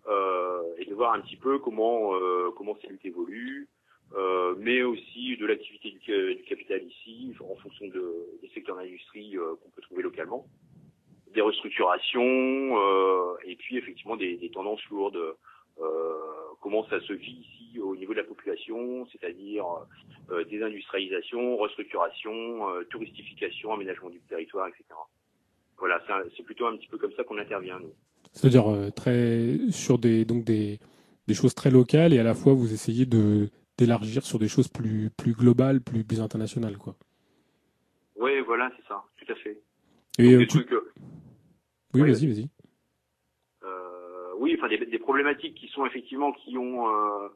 Euh, 0.06 0.62
et 0.78 0.84
de 0.84 0.94
voir 0.94 1.14
un 1.14 1.20
petit 1.20 1.36
peu 1.36 1.58
comment 1.58 2.12
comment 2.56 2.76
ces 2.80 2.88
luttes 2.88 3.04
évoluent, 3.04 3.68
euh, 4.16 4.54
mais 4.58 4.82
aussi 4.82 5.36
de 5.36 5.46
l'activité 5.46 5.90
du, 5.90 6.34
du 6.36 6.42
capital 6.44 6.82
ici, 6.82 7.34
en 7.40 7.54
fonction 7.56 7.86
de, 7.88 8.38
des 8.42 8.48
secteurs 8.48 8.76
d'industrie 8.76 9.36
euh, 9.36 9.54
qu'on 9.62 9.70
peut 9.70 9.82
trouver 9.82 10.02
localement, 10.02 10.46
des 11.34 11.40
restructurations, 11.40 12.22
euh, 12.22 13.34
et 13.44 13.56
puis 13.56 13.76
effectivement 13.76 14.16
des, 14.16 14.50
tendances 14.52 14.84
lourdes. 14.90 15.36
Euh, 15.80 16.14
comment 16.60 16.84
ça 16.88 17.00
se 17.00 17.12
vit 17.12 17.46
ici 17.46 17.78
au 17.78 17.94
niveau 17.94 18.12
de 18.12 18.18
la 18.18 18.24
population, 18.24 19.06
c'est-à-dire 19.12 19.64
euh, 20.30 20.44
désindustrialisation, 20.44 21.56
restructuration, 21.56 22.68
euh, 22.70 22.84
touristification, 22.90 23.72
aménagement 23.72 24.10
du 24.10 24.20
territoire, 24.20 24.66
etc. 24.68 24.84
Voilà, 25.78 26.02
c'est 26.36 26.42
plutôt 26.42 26.66
un 26.66 26.76
petit 26.76 26.88
peu 26.88 26.98
comme 26.98 27.12
ça 27.12 27.22
qu'on 27.22 27.38
intervient, 27.38 27.78
nous. 27.78 27.92
C'est-à-dire 28.32 28.68
euh, 28.68 28.90
très 28.90 29.70
sur 29.70 29.98
des 29.98 30.24
donc 30.24 30.44
des, 30.44 30.80
des 31.28 31.34
choses 31.34 31.54
très 31.54 31.70
locales 31.70 32.12
et 32.12 32.18
à 32.18 32.24
la 32.24 32.34
fois 32.34 32.52
vous 32.52 32.72
essayez 32.72 33.06
de 33.06 33.48
d'élargir 33.78 34.24
sur 34.24 34.38
des 34.38 34.48
choses 34.48 34.68
plus 34.68 35.08
plus 35.16 35.32
globales, 35.32 35.80
plus 35.80 36.04
plus 36.04 36.20
internationales 36.20 36.76
quoi. 36.76 36.94
Oui, 38.16 38.40
voilà, 38.40 38.70
c'est 38.76 38.86
ça, 38.88 39.02
tout 39.16 39.32
à 39.32 39.36
fait. 39.36 39.60
Et 40.18 40.24
Donc, 40.24 40.32
euh, 40.34 40.38
des 40.38 40.46
tu- 40.48 40.58
trucs, 40.58 40.72
euh, 40.72 40.92
oui, 41.94 42.02
ouais, 42.02 42.12
vas-y, 42.12 42.26
vas-y. 42.26 42.48
euh, 43.62 44.32
oui, 44.38 44.56
enfin 44.58 44.68
des, 44.68 44.78
des 44.84 44.98
problématiques 44.98 45.54
qui 45.54 45.68
sont 45.68 45.86
effectivement 45.86 46.32
qui 46.32 46.58
ont 46.58 46.88
euh, 46.88 47.28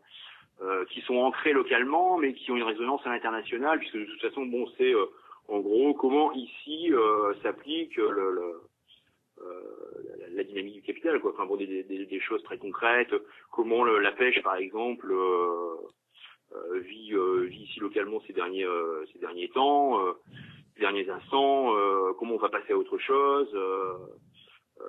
euh, 0.63 0.85
qui 0.87 1.01
sont 1.03 1.15
ancrées 1.17 1.53
localement, 1.53 2.19
mais 2.19 2.35
qui 2.35 2.51
ont 2.51 2.57
une 2.57 2.63
résonance 2.65 3.01
à 3.07 3.11
l'international, 3.11 3.79
puisque 3.79 3.97
de 3.97 4.05
toute 4.05 4.21
façon, 4.21 4.45
bon, 4.47 4.67
c'est 4.77 4.93
en 5.49 5.61
gros 5.61 5.95
comment 5.95 6.33
ici 6.33 6.91
s'applique 7.43 7.97
le, 7.97 8.11
le- 8.33 8.61
la, 10.21 10.29
la 10.37 10.45
dynamique 10.45 10.75
du 10.75 10.83
capital, 10.83 11.21
quoi. 11.21 11.33
Enfin 11.33 11.47
bon, 11.47 11.57
des, 11.57 11.67
des, 11.85 12.07
des 12.07 12.21
choses 12.21 12.43
très 12.45 12.59
concrètes, 12.59 13.13
comment 13.51 13.83
le- 13.85 13.99
la 14.01 14.13
pêche, 14.13 14.41
par 14.43 14.57
exemple, 14.57 15.13
vit, 16.81 17.15
euh, 17.15 17.47
vit 17.49 17.63
ici 17.63 17.81
localement 17.81 18.21
ces 18.27 18.33
derniers 18.33 18.65
euh, 18.65 19.05
ces 19.13 19.19
derniers 19.19 19.49
temps, 19.49 20.01
euh, 20.07 20.13
ces 20.75 20.81
derniers 20.81 21.09
instants, 21.09 21.75
euh, 21.77 22.13
comment 22.19 22.35
on 22.35 22.39
va 22.39 22.49
passer 22.49 22.73
à 22.73 22.77
autre 22.77 22.99
chose. 22.99 23.49
euh, 23.55 23.95
euh, 24.81 24.85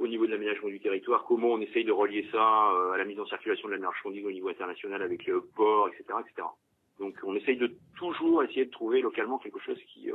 au 0.00 0.06
niveau 0.06 0.26
de 0.26 0.30
l'aménagement 0.30 0.68
du 0.68 0.80
territoire, 0.80 1.24
comment 1.26 1.48
on 1.48 1.60
essaye 1.60 1.84
de 1.84 1.90
relier 1.92 2.24
ça 2.30 2.70
euh, 2.72 2.92
à 2.92 2.98
la 2.98 3.04
mise 3.04 3.18
en 3.18 3.26
circulation 3.26 3.68
de 3.68 3.74
la 3.74 3.80
marchandise 3.80 4.24
au 4.24 4.30
niveau 4.30 4.48
international 4.48 5.02
avec 5.02 5.26
le 5.26 5.40
port, 5.56 5.88
etc., 5.88 6.04
etc. 6.20 6.46
Donc 7.00 7.16
on 7.24 7.34
essaye 7.34 7.56
de 7.56 7.74
toujours 7.96 8.42
essayer 8.44 8.64
de 8.66 8.70
trouver 8.70 9.00
localement 9.02 9.38
quelque 9.38 9.58
chose 9.60 9.78
qui 9.92 10.10
euh, 10.10 10.14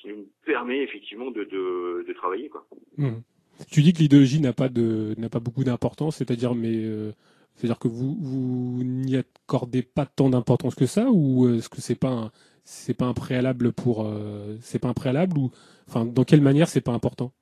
qui 0.00 0.08
nous 0.08 0.28
permet 0.46 0.82
effectivement 0.82 1.30
de, 1.30 1.44
de, 1.44 2.04
de 2.06 2.12
travailler 2.14 2.48
quoi. 2.48 2.66
Mhm. 2.96 3.22
Tu 3.70 3.82
dis 3.82 3.92
que 3.92 3.98
l'idéologie 3.98 4.40
n'a 4.40 4.52
pas 4.52 4.68
de 4.68 5.14
n'a 5.18 5.28
pas 5.28 5.40
beaucoup 5.40 5.64
d'importance, 5.64 6.16
c'est-à-dire 6.16 6.54
mais 6.54 6.84
euh, 6.84 7.12
c'est-à-dire 7.54 7.78
que 7.78 7.88
vous 7.88 8.16
vous 8.20 8.82
n'y 8.84 9.16
accordez 9.16 9.82
pas 9.82 10.06
tant 10.06 10.30
d'importance 10.30 10.74
que 10.74 10.86
ça 10.86 11.06
ou 11.10 11.48
est-ce 11.48 11.68
que 11.68 11.80
c'est 11.80 11.98
pas 11.98 12.10
un 12.10 12.30
c'est 12.64 12.94
pas 12.94 13.06
un 13.06 13.14
préalable 13.14 13.72
pour 13.72 14.04
euh, 14.06 14.56
c'est 14.60 14.78
pas 14.78 14.88
un 14.88 14.94
préalable 14.94 15.36
ou 15.38 15.50
enfin 15.88 16.04
dans 16.04 16.24
quelle 16.24 16.40
manière 16.40 16.68
c'est 16.68 16.80
pas 16.80 16.92
important? 16.92 17.32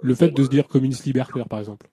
Le 0.00 0.14
fait 0.14 0.30
de 0.30 0.44
se 0.44 0.48
dire 0.48 0.68
communiste 0.68 1.04
libertaire 1.06 1.48
par 1.48 1.58
exemple. 1.58 1.88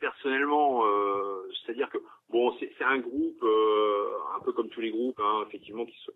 personnellement, 0.00 0.84
euh, 0.84 1.48
c'est-à-dire 1.52 1.88
que 1.88 1.98
bon, 2.28 2.52
c'est 2.58 2.84
un 2.84 2.98
groupe 2.98 3.42
euh, 3.42 4.06
un 4.36 4.40
peu 4.40 4.52
comme 4.52 4.68
tous 4.68 4.80
les 4.80 4.90
groupes, 4.90 5.20
hein, 5.20 5.44
effectivement, 5.46 5.86
qui, 5.86 5.96
se, 6.04 6.10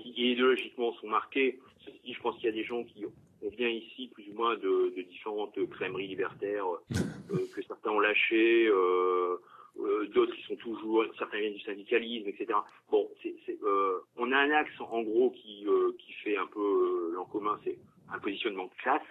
qui 0.00 0.32
idéologiquement 0.32 0.92
sont 0.94 1.08
marqués. 1.08 1.60
Je 1.86 2.20
pense 2.20 2.36
qu'il 2.36 2.46
y 2.46 2.48
a 2.48 2.52
des 2.52 2.64
gens 2.64 2.84
qui 2.84 3.04
on 3.42 3.48
vient 3.50 3.68
ici 3.68 4.08
plus 4.14 4.28
ou 4.30 4.34
moins 4.34 4.56
de, 4.56 4.94
de 4.96 5.02
différentes 5.02 5.58
crèmeries 5.70 6.08
libertaires 6.08 6.66
euh, 6.66 6.78
que 7.54 7.62
certains 7.62 7.90
ont 7.90 8.00
lâché, 8.00 8.66
euh, 8.68 9.36
euh, 9.80 10.06
d'autres 10.08 10.34
qui 10.34 10.42
sont 10.42 10.56
toujours, 10.56 11.04
certains 11.18 11.38
viennent 11.38 11.54
du 11.54 11.60
syndicalisme, 11.60 12.28
etc. 12.28 12.58
Bon, 12.90 13.08
c'est, 13.22 13.34
c'est, 13.46 13.58
euh, 13.62 13.98
on 14.16 14.30
a 14.32 14.36
un 14.36 14.50
axe 14.50 14.72
en 14.80 15.02
gros 15.02 15.30
qui 15.30 15.64
euh, 15.66 15.92
qui 15.98 16.12
fait 16.12 16.36
un 16.36 16.46
peu 16.46 16.60
euh, 16.60 17.14
l'en 17.14 17.24
commun, 17.24 17.58
c'est 17.64 17.78
un 18.12 18.18
positionnement 18.18 18.66
de 18.66 18.82
classe. 18.82 19.02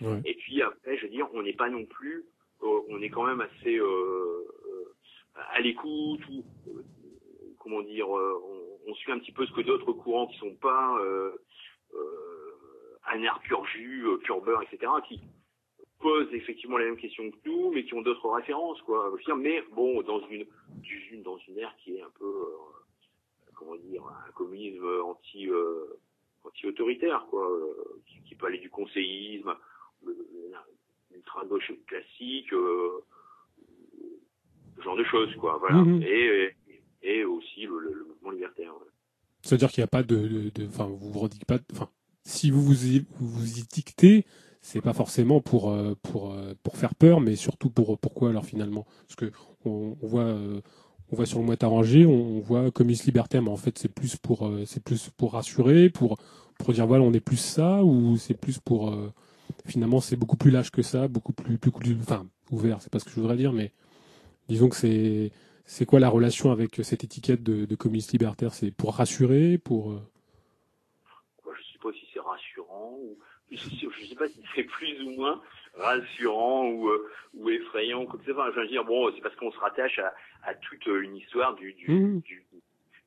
Ouais. 0.00 0.20
Et 0.24 0.34
puis 0.34 0.62
après, 0.62 0.96
je 0.96 1.02
veux 1.04 1.10
dire, 1.10 1.28
on 1.34 1.42
n'est 1.42 1.54
pas 1.54 1.68
non 1.68 1.84
plus, 1.84 2.24
euh, 2.62 2.80
on 2.88 3.00
est 3.02 3.10
quand 3.10 3.24
même 3.24 3.40
assez 3.40 3.76
euh, 3.76 3.84
euh, 3.86 4.94
à 5.52 5.60
l'écoute 5.60 6.20
ou 6.28 6.44
euh, 6.68 6.82
comment 7.58 7.82
dire, 7.82 8.06
euh, 8.16 8.42
on, 8.86 8.90
on 8.90 8.94
suit 8.94 9.12
un 9.12 9.18
petit 9.18 9.32
peu 9.32 9.46
ce 9.46 9.52
que 9.52 9.60
d'autres 9.62 9.92
courants 9.92 10.26
qui 10.26 10.38
sont 10.38 10.54
pas 10.54 10.96
euh, 11.00 11.32
euh, 11.94 12.29
un 13.12 13.22
air 13.22 13.40
pur 13.40 13.64
jus, 13.66 14.06
euh, 14.06 14.16
pur 14.18 14.40
beurre, 14.40 14.62
etc., 14.62 14.90
qui 15.08 15.20
posent 16.00 16.32
effectivement 16.32 16.78
la 16.78 16.86
même 16.86 16.96
question 16.96 17.30
que 17.30 17.36
nous, 17.44 17.70
mais 17.72 17.84
qui 17.84 17.94
ont 17.94 18.02
d'autres 18.02 18.28
références, 18.30 18.80
quoi. 18.82 19.12
Mais 19.36 19.62
bon, 19.74 20.02
dans 20.02 20.20
une, 20.28 20.46
dans 21.22 21.38
une 21.48 21.58
ère 21.58 21.74
qui 21.76 21.96
est 21.96 22.02
un 22.02 22.10
peu, 22.18 22.24
euh, 22.24 23.50
comment 23.54 23.76
dire, 23.76 24.02
un 24.06 24.32
communisme 24.32 24.86
anti 25.04 25.48
euh, 25.48 25.98
anti-autoritaire, 26.44 27.26
quoi, 27.28 27.50
euh, 27.50 28.00
qui, 28.06 28.20
qui 28.22 28.34
peut 28.34 28.46
aller 28.46 28.58
du 28.58 28.70
conseillisme, 28.70 29.54
l'ultra-gauche 31.10 31.70
classique, 31.86 32.48
ce 32.50 33.02
genre 34.82 34.96
de 34.96 35.04
choses, 35.04 35.34
quoi, 35.36 35.58
voilà. 35.58 35.76
Mhm. 35.76 36.02
Et, 36.02 36.56
et 37.02 37.24
aussi 37.24 37.66
le, 37.66 38.06
mouvement 38.08 38.30
libertaire. 38.30 38.72
ouais. 38.74 38.86
C'est-à-dire 39.42 39.70
qu'il 39.70 39.80
n'y 39.82 39.84
a 39.84 39.88
pas 39.88 40.02
de, 40.02 40.50
enfin, 40.68 40.86
vous 40.86 41.12
vous 41.12 41.18
redites 41.18 41.44
pas, 41.44 41.58
enfin, 41.72 41.90
si 42.24 42.50
vous 42.50 42.62
vous 42.62 42.86
y, 42.86 43.06
vous 43.18 43.58
y 43.58 43.64
c'est 44.62 44.80
pas 44.80 44.92
forcément 44.92 45.40
pour, 45.40 45.70
euh, 45.70 45.94
pour, 46.02 46.32
euh, 46.32 46.54
pour 46.62 46.76
faire 46.76 46.94
peur, 46.94 47.20
mais 47.20 47.36
surtout 47.36 47.70
pour, 47.70 47.98
pourquoi 47.98 48.30
alors 48.30 48.44
finalement? 48.44 48.86
Parce 49.06 49.16
que 49.16 49.32
on, 49.64 49.96
voit, 50.02 50.22
euh, 50.22 50.60
on 51.10 51.16
voit 51.16 51.26
sur 51.26 51.38
le 51.38 51.44
moite 51.46 51.64
arrangé, 51.64 52.06
on, 52.06 52.40
voit 52.40 52.70
libertaire, 53.04 53.42
mais 53.42 53.50
en 53.50 53.56
fait, 53.56 53.78
c'est 53.78 53.88
plus 53.92 54.16
pour, 54.16 54.50
c'est 54.66 54.82
plus 54.82 55.10
pour 55.16 55.32
rassurer, 55.32 55.90
pour, 55.90 56.18
pour 56.58 56.72
dire 56.74 56.86
voilà, 56.86 57.04
on 57.04 57.12
est 57.12 57.20
plus 57.20 57.38
ça, 57.38 57.82
ou 57.84 58.16
c'est 58.16 58.34
plus 58.34 58.58
pour, 58.58 58.94
finalement, 59.66 60.00
c'est 60.00 60.16
beaucoup 60.16 60.36
plus 60.36 60.50
lâche 60.50 60.70
que 60.70 60.82
ça, 60.82 61.08
beaucoup 61.08 61.32
plus, 61.32 61.58
plus, 61.58 61.70
plus- 61.72 61.96
enfin, 62.00 62.26
ouvert, 62.50 62.82
c'est 62.82 62.90
pas 62.92 62.98
ce 62.98 63.04
que 63.04 63.10
je 63.10 63.16
voudrais 63.16 63.36
dire, 63.36 63.52
mais 63.52 63.72
disons 64.48 64.68
que 64.68 64.76
c'est, 64.76 65.32
c'est 65.64 65.86
quoi 65.86 66.00
la 66.00 66.08
relation 66.08 66.50
avec 66.50 66.80
cette 66.82 67.04
étiquette 67.04 67.42
de, 67.42 67.64
de 67.64 67.74
communiste 67.76 68.12
libertaire? 68.12 68.54
C'est 68.54 68.70
pour 68.70 68.94
rassurer, 68.94 69.58
pour... 69.58 69.92
euh, 69.92 70.02
Moi, 71.44 71.54
je 71.56 71.62
sais 71.72 71.78
pas 71.82 71.92
si 71.92 72.06
c'est 72.12 72.20
rassurant 72.20 72.88
ou 73.00 73.18
je 73.50 73.56
sais, 73.56 73.86
je 73.90 74.06
sais 74.06 74.14
pas 74.14 74.28
si 74.28 74.40
c'est 74.54 74.64
plus 74.64 75.02
ou 75.02 75.10
moins 75.10 75.42
rassurant 75.74 76.68
ou, 76.68 76.88
euh, 76.88 77.10
ou 77.34 77.48
effrayant 77.50 78.06
quoi 78.06 78.18
que 78.18 78.24
ce 78.26 78.32
soit. 78.32 78.44
Enfin, 78.44 78.52
je 78.54 78.60
veux 78.60 78.68
dire, 78.68 78.84
bon, 78.84 79.10
c'est 79.14 79.20
parce 79.20 79.34
qu'on 79.36 79.50
se 79.50 79.58
rattache 79.58 79.98
à, 79.98 80.14
à 80.44 80.54
toute 80.54 80.86
une 80.86 81.16
histoire 81.16 81.54
du, 81.56 81.72
du, 81.74 81.86
du, 82.20 82.46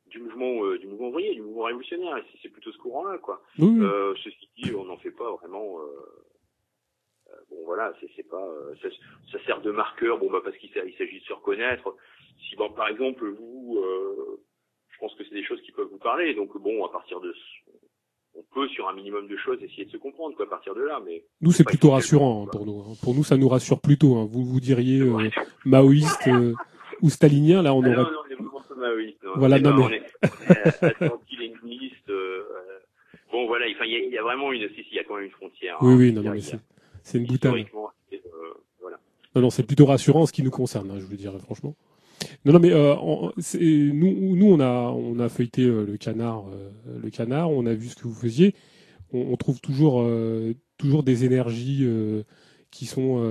du 0.07 0.19
mouvement 0.19 0.65
euh, 0.65 0.77
du 0.79 0.87
mouvement 0.87 1.07
ouvrier, 1.09 1.33
du 1.35 1.41
mouvement 1.41 1.63
révolutionnaire. 1.63 2.17
Et 2.17 2.23
c'est- 2.41 2.49
plutôt 2.49 2.71
ce 2.71 2.77
courant-là, 2.77 3.17
quoi. 3.19 3.41
Oui. 3.59 3.79
Euh, 3.81 4.13
ceci 4.23 4.49
dit, 4.57 4.73
on 4.75 4.85
n'en 4.85 4.97
fait 4.97 5.11
pas 5.11 5.31
vraiment. 5.31 5.79
Euh, 5.79 7.35
bon 7.49 7.63
voilà, 7.65 7.93
c'est 8.15 8.27
pas, 8.29 8.47
ça, 8.81 8.89
ça 9.31 9.43
sert 9.45 9.61
de 9.61 9.71
marqueur, 9.71 10.17
bon 10.19 10.29
bah 10.29 10.41
parce 10.43 10.55
qu'il 10.57 10.69
s'a- 10.71 10.85
il 10.85 10.93
s'agit 10.95 11.19
de 11.19 11.25
se 11.25 11.33
reconnaître. 11.33 11.95
Si 12.49 12.55
bon 12.55 12.69
par 12.71 12.87
exemple 12.89 13.27
vous, 13.27 13.83
je 14.89 14.97
pense 14.99 15.15
que 15.15 15.23
c'est 15.23 15.33
des 15.33 15.43
choses 15.43 15.61
qui 15.63 15.71
peuvent 15.71 15.87
vous 15.89 15.97
parler, 15.97 16.33
donc 16.35 16.55
bon 16.57 16.85
à 16.85 16.89
partir 16.91 17.19
de, 17.21 17.33
ce- 17.33 17.62
on 18.35 18.43
peut 18.53 18.67
sur 18.69 18.87
un 18.89 18.93
minimum 18.93 19.27
de 19.27 19.37
choses 19.37 19.57
essayer 19.61 19.85
de 19.85 19.91
se 19.91 19.97
comprendre 19.97 20.35
quoi 20.35 20.45
à 20.45 20.49
partir 20.49 20.73
de 20.75 20.81
là, 20.81 20.99
mais 21.05 21.23
Nous, 21.41 21.51
c'est 21.51 21.63
plutôt 21.63 21.91
rassurant 21.91 22.43
hein, 22.45 22.49
pour 22.51 22.65
nous. 22.65 22.79
hein. 22.81 22.93
Pour 23.01 23.13
nous, 23.15 23.23
ça 23.23 23.37
nous 23.37 23.47
rassure 23.49 23.79
plutôt. 23.79 24.15
hein. 24.17 24.27
Vous 24.29 24.43
vous 24.45 24.59
diriez 24.59 24.99
euh, 25.01 25.29
maoïste 25.65 26.27
euh, 26.27 26.53
ou 27.01 27.09
stalinien, 27.09 27.61
là, 27.61 27.73
on 27.73 27.83
Ah 27.83 27.87
aurait. 27.87 27.97
non, 27.97 28.03
non, 28.03 28.17
on 28.27 28.31
est 28.31 28.75
maoïste. 28.79 29.23
non. 29.23 29.31
Voilà, 29.35 29.59
non, 29.59 29.75
mais- 29.77 29.83
on 29.83 29.89
est, 29.89 30.03
euh, 32.09 32.09
euh, 32.09 32.43
bon, 33.31 33.47
voilà, 33.47 33.65
enfin, 33.75 33.85
il 33.85 33.91
y, 33.91 33.95
a- 33.95 33.99
il 34.05 34.11
y 34.11 34.17
a 34.17 34.23
vraiment 34.23 34.51
une, 34.51 34.67
si, 34.69 34.75
si, 34.83 34.87
il 34.91 34.95
y 34.95 34.99
a 34.99 35.03
quand 35.03 35.15
même 35.15 35.25
une 35.25 35.31
frontière. 35.31 35.77
Oui, 35.81 35.93
hein. 35.93 35.97
oui, 35.97 36.11
non, 36.13 36.21
veux 36.21 36.27
non, 36.27 36.33
mais 36.33 36.39
dire, 36.39 36.49
c'est 36.51 36.59
c'est 37.03 37.17
une 37.17 37.25
boutade. 37.25 37.53
euh, 37.53 38.17
voilà. 38.81 38.97
Non, 39.35 39.41
non, 39.43 39.49
c'est 39.49 39.63
plutôt 39.63 39.85
rassurant 39.85 40.21
en 40.21 40.25
ce 40.25 40.33
qui 40.33 40.43
nous 40.43 40.51
concerne, 40.51 40.89
hein, 40.91 40.95
je 40.99 41.05
vous 41.05 41.15
dirais 41.15 41.39
franchement. 41.39 41.75
Non, 42.45 42.53
non, 42.53 42.59
mais 42.59 42.71
euh, 42.71 42.95
nous, 43.93 44.35
nous, 44.35 44.47
on 44.47 44.59
a, 44.59 44.91
on 44.91 45.19
a 45.19 45.29
feuilleté 45.29 45.63
euh, 45.63 45.85
le 45.85 45.97
canard, 45.97 46.45
euh, 46.49 46.99
le 47.01 47.09
canard. 47.09 47.51
On 47.51 47.65
a 47.65 47.73
vu 47.73 47.89
ce 47.89 47.95
que 47.95 48.07
vous 48.07 48.13
faisiez. 48.13 48.55
On, 49.15 49.37
trouve 49.37 49.61
toujours, 49.61 50.03
toujours 50.79 51.03
des 51.03 51.23
énergies 51.23 51.87
qui 52.71 52.87
sont, 52.87 53.21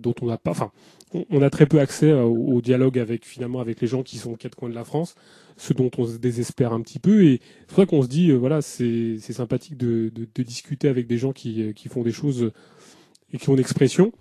dont 0.00 0.14
on 0.22 0.26
n'a 0.26 0.38
pas. 0.38 0.52
Enfin, 0.52 0.72
on, 1.12 1.42
a 1.42 1.50
très 1.50 1.66
peu 1.66 1.80
accès 1.80 2.10
au, 2.14 2.62
dialogue 2.62 2.98
avec 2.98 3.26
finalement 3.26 3.60
avec 3.60 3.82
les 3.82 3.86
gens 3.86 4.02
qui 4.02 4.16
sont 4.16 4.32
aux 4.32 4.36
quatre 4.36 4.54
coins 4.54 4.70
de 4.70 4.74
la 4.74 4.84
France, 4.84 5.16
ce 5.58 5.74
dont 5.74 5.90
on 5.98 6.06
se 6.06 6.16
désespère 6.16 6.72
un 6.72 6.80
petit 6.80 6.98
peu. 6.98 7.26
Et 7.26 7.42
c'est 7.68 7.76
ça 7.76 7.84
qu'on 7.84 8.00
se 8.00 8.08
dit, 8.08 8.32
voilà, 8.32 8.62
c'est 8.62 9.18
sympathique 9.18 9.76
de, 9.76 10.10
de, 10.14 10.42
discuter 10.42 10.88
avec 10.88 11.06
des 11.06 11.18
gens 11.18 11.34
qui, 11.34 11.74
qui 11.74 11.88
font 11.88 12.02
des 12.02 12.12
choses 12.12 12.50
et 13.34 13.36
qui 13.36 13.50
ont 13.50 13.52
une 13.52 13.60
expression. 13.60 14.14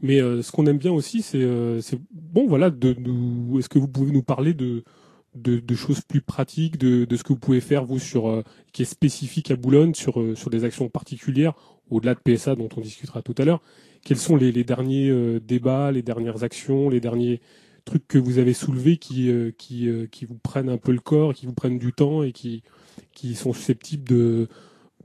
Mais 0.00 0.20
euh, 0.20 0.42
ce 0.42 0.52
qu'on 0.52 0.66
aime 0.66 0.78
bien 0.78 0.92
aussi, 0.92 1.22
c'est 1.22 1.42
euh, 1.42 1.80
bon, 2.12 2.46
voilà, 2.46 2.70
de 2.70 2.94
nous. 2.94 3.58
Est-ce 3.58 3.68
que 3.68 3.78
vous 3.78 3.88
pouvez 3.88 4.12
nous 4.12 4.22
parler 4.22 4.54
de 4.54 4.84
de, 5.34 5.58
de 5.58 5.74
choses 5.74 6.00
plus 6.00 6.20
pratiques, 6.20 6.78
de, 6.78 7.04
de 7.04 7.16
ce 7.16 7.24
que 7.24 7.28
vous 7.32 7.38
pouvez 7.38 7.60
faire 7.60 7.84
vous 7.84 7.98
sur 7.98 8.28
euh, 8.28 8.42
qui 8.72 8.82
est 8.82 8.84
spécifique 8.84 9.50
à 9.50 9.56
Boulogne, 9.56 9.94
sur 9.94 10.20
euh, 10.20 10.34
sur 10.34 10.50
des 10.50 10.64
actions 10.64 10.88
particulières 10.88 11.54
au-delà 11.90 12.14
de 12.14 12.20
PSA 12.20 12.54
dont 12.54 12.68
on 12.76 12.80
discutera 12.80 13.22
tout 13.22 13.34
à 13.38 13.44
l'heure? 13.44 13.60
Quels 14.04 14.18
sont 14.18 14.36
les, 14.36 14.52
les 14.52 14.64
derniers 14.64 15.10
euh, 15.10 15.40
débats, 15.40 15.90
les 15.92 16.02
dernières 16.02 16.44
actions, 16.44 16.88
les 16.88 17.00
derniers 17.00 17.40
trucs 17.84 18.06
que 18.06 18.18
vous 18.18 18.38
avez 18.38 18.54
soulevés 18.54 18.96
qui 18.96 19.30
euh, 19.30 19.50
qui 19.58 19.88
qui 20.10 20.24
vous 20.24 20.38
prennent 20.38 20.68
un 20.68 20.78
peu 20.78 20.92
le 20.92 21.00
corps, 21.00 21.34
qui 21.34 21.46
vous 21.46 21.54
prennent 21.54 21.78
du 21.78 21.92
temps 21.92 22.22
et 22.22 22.32
qui 22.32 22.62
qui 23.12 23.34
sont 23.34 23.52
susceptibles 23.52 24.04
de 24.04 24.48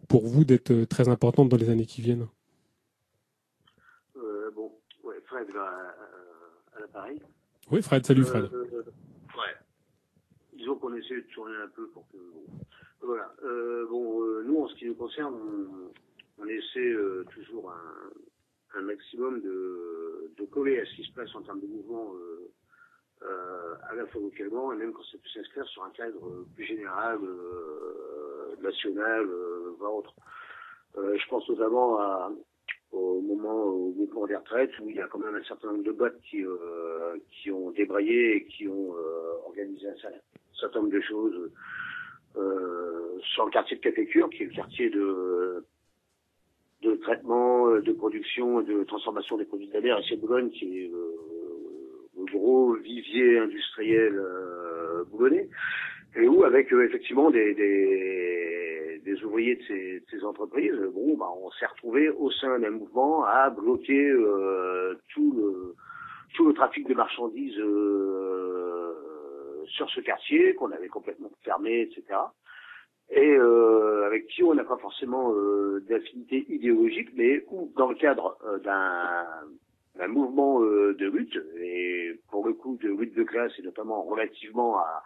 pour 0.07 0.27
vous 0.27 0.45
d'être 0.45 0.85
très 0.85 1.07
importantes 1.09 1.49
dans 1.49 1.57
les 1.57 1.69
années 1.69 1.85
qui 1.85 2.01
viennent? 2.01 2.27
Euh, 4.17 4.51
bon, 4.55 4.71
ouais, 5.03 5.21
Fred 5.39 5.51
va 5.55 5.63
à, 5.63 6.77
à 6.77 6.79
l'appareil. 6.81 7.21
Oui, 7.71 7.81
Fred, 7.81 8.05
salut 8.05 8.25
Fred. 8.25 8.45
Euh, 8.53 8.65
euh, 8.73 8.83
ouais. 9.37 9.55
Disons 10.53 10.75
qu'on 10.75 10.93
essaie 10.95 11.15
de 11.15 11.27
tourner 11.33 11.55
un 11.57 11.67
peu 11.69 11.87
pour 11.89 12.07
que. 12.09 12.17
Bon. 12.17 12.43
Voilà. 13.01 13.33
Euh, 13.43 13.87
bon, 13.89 14.21
euh, 14.23 14.43
nous, 14.43 14.59
en 14.61 14.67
ce 14.67 14.75
qui 14.75 14.85
nous 14.85 14.95
concerne, 14.95 15.33
on, 15.33 16.43
on 16.43 16.45
essaie 16.47 16.79
euh, 16.91 17.23
toujours 17.33 17.71
un, 17.71 18.77
un 18.79 18.81
maximum 18.81 19.41
de, 19.41 20.31
de 20.37 20.45
coller 20.45 20.81
à 20.81 20.85
ce 20.85 20.95
qui 20.95 21.03
se 21.03 21.13
passe 21.13 21.33
en 21.35 21.41
termes 21.41 21.61
de 21.61 21.67
mouvement, 21.67 22.13
euh, 22.15 22.51
euh, 23.23 23.75
à 23.89 23.95
la 23.95 24.05
fois 24.07 24.21
localement 24.21 24.73
et 24.73 24.75
même 24.75 24.91
quand 24.91 25.03
ça 25.03 25.17
peut 25.17 25.29
s'inscrire 25.33 25.65
sur 25.67 25.83
un 25.83 25.91
cadre 25.91 26.27
euh, 26.27 26.45
plus 26.55 26.65
général, 26.65 27.19
euh, 27.23 28.55
national, 28.61 29.25
euh, 29.25 29.75
voire 29.77 29.95
autre. 29.95 30.13
Euh, 30.97 31.17
je 31.17 31.29
pense 31.29 31.47
notamment 31.47 31.99
à, 31.99 32.31
au 32.91 33.21
moment 33.21 33.63
au 33.65 33.93
mouvement 33.93 34.25
des 34.27 34.35
retraites 34.35 34.71
où 34.79 34.89
il 34.89 34.95
y 34.95 34.99
a 35.01 35.07
quand 35.07 35.19
même 35.19 35.35
un 35.35 35.43
certain 35.43 35.71
nombre 35.71 35.83
de 35.83 35.91
boîtes 35.91 36.19
qui 36.21 36.43
euh, 36.43 37.17
qui 37.31 37.51
ont 37.51 37.71
débrayé 37.71 38.37
et 38.37 38.45
qui 38.45 38.67
ont 38.67 38.95
euh, 38.95 39.45
organisé 39.45 39.87
un 39.87 39.93
cer- 39.93 40.21
certain 40.59 40.79
nombre 40.79 40.93
de 40.93 41.01
choses 41.01 41.51
euh, 42.37 43.17
sur 43.33 43.45
le 43.45 43.51
quartier 43.51 43.77
de 43.77 43.81
Cafécure, 43.81 44.29
qui 44.29 44.43
est 44.43 44.47
le 44.47 44.53
quartier 44.53 44.89
de 44.89 45.63
de 46.81 46.95
traitement, 46.95 47.67
euh, 47.67 47.81
de 47.81 47.91
production, 47.91 48.61
de 48.61 48.83
transformation 48.85 49.37
des 49.37 49.45
produits 49.45 49.67
de 49.67 49.79
l'air, 49.79 49.99
et 49.99 50.03
c'est 50.07 50.15
Boulogne 50.15 50.49
qui 50.49 50.85
est 50.85 50.91
euh, 50.91 51.15
le 52.17 52.25
gros 52.31 52.73
vivier 52.75 53.39
industriel 53.39 54.13
euh, 54.17 55.03
boulonnais, 55.11 55.49
et 56.15 56.27
où 56.27 56.43
avec 56.43 56.71
effectivement 56.71 57.31
des, 57.31 57.53
des, 57.53 58.68
des 59.03 59.23
ouvriers 59.23 59.55
de 59.55 59.63
ces, 59.63 59.99
de 59.99 60.05
ces 60.09 60.23
entreprises, 60.23 60.79
bon, 60.93 61.17
bah, 61.17 61.29
on 61.41 61.49
s'est 61.51 61.65
retrouvé 61.65 62.09
au 62.09 62.31
sein 62.31 62.59
d'un 62.59 62.71
mouvement 62.71 63.23
à 63.25 63.49
bloquer 63.49 64.09
euh, 64.09 64.95
tout 65.13 65.33
le 65.35 65.75
tout 66.35 66.45
le 66.45 66.53
trafic 66.53 66.87
de 66.87 66.93
marchandises 66.93 67.57
euh, 67.59 68.93
sur 69.65 69.89
ce 69.89 69.99
quartier 70.01 70.53
qu'on 70.55 70.71
avait 70.71 70.87
complètement 70.87 71.31
fermé, 71.43 71.81
etc. 71.81 72.19
Et 73.09 73.35
euh, 73.35 74.05
avec 74.05 74.27
qui 74.27 74.43
on 74.43 74.53
n'a 74.53 74.63
pas 74.63 74.77
forcément 74.77 75.33
euh, 75.33 75.83
d'affinité 75.89 76.45
idéologique, 76.49 77.09
mais 77.15 77.43
où 77.49 77.71
dans 77.75 77.89
le 77.89 77.95
cadre 77.95 78.37
euh, 78.45 78.59
d'un 78.59 79.25
d'un 79.95 80.07
mouvement 80.07 80.61
euh, 80.61 80.95
de 80.97 81.07
lutte, 81.07 81.37
et 81.59 82.19
pour 82.29 82.45
le 82.47 82.53
coup 82.53 82.77
de 82.77 82.89
lutte 82.89 83.15
de 83.15 83.23
classe, 83.23 83.51
et 83.57 83.63
notamment 83.63 84.03
relativement 84.03 84.77
à, 84.77 85.03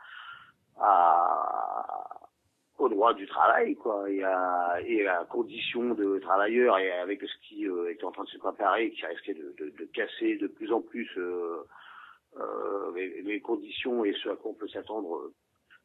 à 0.79 2.22
au 2.79 2.89
droit 2.89 3.13
du 3.13 3.27
travail, 3.27 3.75
quoi, 3.75 4.09
et 4.09 4.23
à, 4.23 4.77
et 4.85 5.07
à 5.07 5.25
conditions 5.25 5.93
de 5.93 6.19
travailleurs, 6.19 6.77
et 6.79 6.91
avec 6.91 7.21
ce 7.21 7.47
qui 7.47 7.67
euh, 7.67 7.91
est 7.91 8.03
en 8.03 8.11
train 8.11 8.23
de 8.23 8.29
se 8.29 8.37
préparer, 8.39 8.89
qui 8.91 9.05
risquait 9.05 9.35
de, 9.35 9.53
de, 9.59 9.69
de 9.69 9.85
casser 9.93 10.37
de 10.37 10.47
plus 10.47 10.71
en 10.73 10.81
plus 10.81 11.09
euh, 11.17 11.63
euh, 12.39 12.91
les, 12.95 13.21
les 13.21 13.39
conditions 13.41 14.03
et 14.05 14.13
ce 14.13 14.29
à 14.29 14.35
quoi 14.35 14.51
on 14.51 14.55
peut 14.55 14.67
s'attendre 14.67 15.15
euh, 15.17 15.33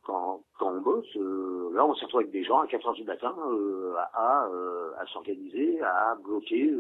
quand, 0.03 0.43
quand 0.59 0.71
on 0.73 0.81
bosse. 0.81 1.17
euh, 1.17 1.71
là, 1.75 1.85
on 1.85 1.95
se 1.95 2.05
retrouve 2.05 2.21
avec 2.21 2.33
des 2.33 2.43
gens 2.45 2.61
à 2.61 2.67
4 2.67 2.89
heures 2.89 2.95
du 2.95 3.05
matin 3.05 3.37
euh, 3.51 3.95
à, 3.97 4.11
à, 4.15 4.49
à 4.99 5.07
s'organiser, 5.13 5.81
à 5.83 6.17
bloquer, 6.25 6.73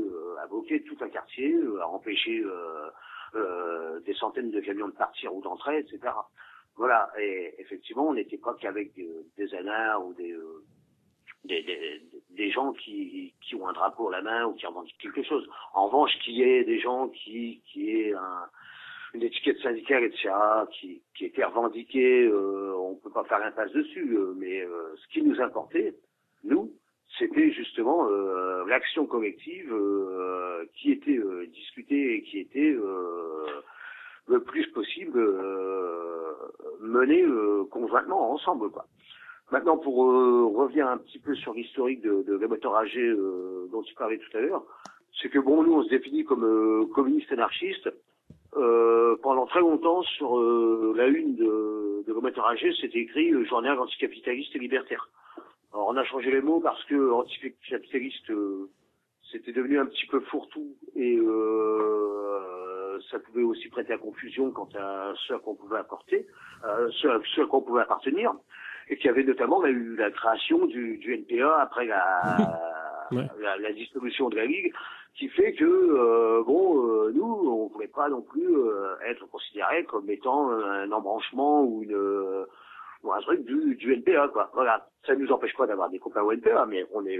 à 0.42 0.46
bloquer 0.46 0.82
tout 0.84 0.96
un 1.02 1.08
quartier, 1.10 1.54
à 1.82 1.86
empêcher 1.88 2.42
des 4.06 4.14
centaines 4.14 4.50
de 4.50 4.60
camions 4.60 4.88
de 4.88 4.94
partir 4.94 5.34
ou 5.34 5.42
d'entrer, 5.42 5.80
etc. 5.80 6.00
Voilà, 6.78 7.10
et 7.20 7.54
effectivement, 7.58 8.06
on 8.06 8.14
n'était 8.14 8.38
pas 8.38 8.54
qu'avec 8.54 8.94
des, 8.94 9.08
des 9.36 9.52
anards 9.56 10.06
ou 10.06 10.14
des, 10.14 10.30
euh, 10.30 10.62
des, 11.44 12.00
des, 12.30 12.50
gens 12.52 12.72
qui, 12.72 13.34
qui 13.42 13.56
ont 13.56 13.66
un 13.66 13.72
drapeau 13.72 14.08
à 14.10 14.12
la 14.12 14.22
main 14.22 14.46
ou 14.46 14.54
qui 14.54 14.64
revendiquent 14.64 14.98
quelque 14.98 15.24
chose. 15.24 15.44
En 15.74 15.88
revanche, 15.88 16.12
qu'il 16.22 16.34
y 16.34 16.42
ait 16.42 16.62
des 16.62 16.78
gens 16.78 17.08
qui, 17.08 17.62
qui 17.66 17.90
aient 17.90 18.14
un, 18.14 18.46
une 19.14 19.24
étiquette 19.24 19.58
syndicale, 19.58 20.04
etc., 20.04 20.30
qui, 20.70 21.02
qui 21.16 21.24
était 21.24 21.42
revendiquée, 21.42 22.26
euh, 22.26 22.76
on 22.76 22.94
peut 22.94 23.10
pas 23.10 23.24
faire 23.24 23.40
l'impasse 23.40 23.72
dessus, 23.72 24.16
euh, 24.16 24.34
mais 24.36 24.64
ce 24.64 25.08
qui 25.12 25.22
nous 25.22 25.40
importait, 25.40 25.96
nous, 26.44 26.72
c'était 27.18 27.50
justement 27.50 28.08
l'action 28.66 29.04
collective 29.06 29.74
qui 30.74 30.92
était 30.92 31.18
discutée 31.48 32.14
et 32.14 32.22
qui 32.22 32.38
était 32.38 32.76
le 34.28 34.40
plus 34.40 34.66
possible 34.68 35.18
euh, 35.18 36.32
menée 36.80 37.22
euh, 37.22 37.64
conjointement 37.70 38.32
ensemble, 38.32 38.70
quoi. 38.70 38.86
Maintenant, 39.50 39.78
pour 39.78 40.04
euh, 40.04 40.44
revenir 40.54 40.86
un 40.86 40.98
petit 40.98 41.18
peu 41.18 41.34
sur 41.34 41.54
l'historique 41.54 42.02
de, 42.02 42.22
de 42.22 42.36
les 42.36 42.46
moteurs 42.46 42.76
âgés 42.76 43.08
euh, 43.08 43.66
dont 43.72 43.82
tu 43.82 43.94
parlais 43.94 44.18
tout 44.18 44.36
à 44.36 44.40
l'heure, 44.40 44.62
c'est 45.20 45.30
que 45.30 45.38
bon, 45.38 45.62
nous, 45.62 45.72
on 45.72 45.82
se 45.82 45.88
définit 45.88 46.24
comme 46.24 46.44
euh, 46.44 46.84
communistes 46.94 47.32
anarchistes. 47.32 47.88
Euh, 48.56 49.16
pendant 49.22 49.46
très 49.46 49.60
longtemps, 49.60 50.02
sur 50.02 50.38
la 50.94 51.06
une 51.06 51.36
de, 51.36 52.04
de 52.06 52.12
moteurs 52.12 52.46
âgés, 52.46 52.72
c'était 52.80 52.98
écrit 52.98 53.32
journal 53.44 53.78
anticapitaliste 53.78 54.54
et 54.56 54.58
libertaire. 54.58 55.08
Alors, 55.72 55.88
on 55.88 55.96
a 55.96 56.04
changé 56.04 56.30
les 56.30 56.40
mots 56.40 56.60
parce 56.60 56.82
que 56.84 57.12
anticapitaliste, 57.12 58.32
c'était 59.30 59.52
devenu 59.52 59.78
un 59.78 59.86
petit 59.86 60.06
peu 60.06 60.20
fourre-tout 60.20 60.74
et 60.96 61.18
euh, 61.18 62.67
ça 63.10 63.18
pouvait 63.18 63.42
aussi 63.42 63.68
prêter 63.68 63.92
à 63.92 63.98
confusion 63.98 64.50
quant 64.50 64.68
à 64.78 65.12
ce 65.26 65.34
à 65.34 65.38
quoi 65.38 65.52
on 65.52 65.56
pouvait 65.56 65.78
apporter, 65.78 66.26
euh, 66.64 66.88
ce, 66.92 67.08
à, 67.08 67.20
ce 67.34 67.40
à 67.42 67.46
quoi 67.46 67.58
on 67.60 67.62
pouvait 67.62 67.82
appartenir, 67.82 68.32
et 68.88 68.96
qu'il 68.96 69.06
y 69.06 69.10
avait 69.10 69.24
notamment 69.24 69.60
là, 69.62 69.68
eu 69.70 69.96
la 69.96 70.10
création 70.10 70.66
du, 70.66 70.96
du 70.98 71.14
NPA 71.14 71.60
après 71.60 71.86
la, 71.86 72.64
Ouais. 73.10 73.26
la, 73.40 73.56
la 73.56 73.72
distribution 73.72 74.28
de 74.28 74.36
la 74.36 74.44
Ligue, 74.44 74.70
qui 75.14 75.28
fait 75.30 75.54
que 75.54 75.64
euh, 75.64 76.42
bon, 76.44 76.86
euh, 76.86 77.10
nous, 77.14 77.24
on 77.24 77.64
ne 77.64 77.68
pouvait 77.70 77.86
pas 77.88 78.08
non 78.10 78.20
plus 78.20 78.54
euh, 78.54 78.94
être 79.06 79.26
considérés 79.30 79.84
comme 79.84 80.08
étant 80.10 80.50
un 80.50 80.92
embranchement 80.92 81.62
ou 81.64 81.82
une 81.84 81.94
euh, 81.94 82.44
ou 83.02 83.12
un 83.12 83.20
truc 83.20 83.44
du, 83.46 83.76
du 83.76 83.94
NPA 83.94 84.28
quoi. 84.28 84.50
Voilà, 84.52 84.86
ça 85.06 85.14
ne 85.14 85.20
nous 85.22 85.32
empêche 85.32 85.56
pas 85.56 85.66
d'avoir 85.66 85.88
des 85.88 85.98
copains 85.98 86.20
au 86.22 86.32
NPA, 86.32 86.66
mais 86.66 86.84
on 86.92 87.06
est 87.06 87.18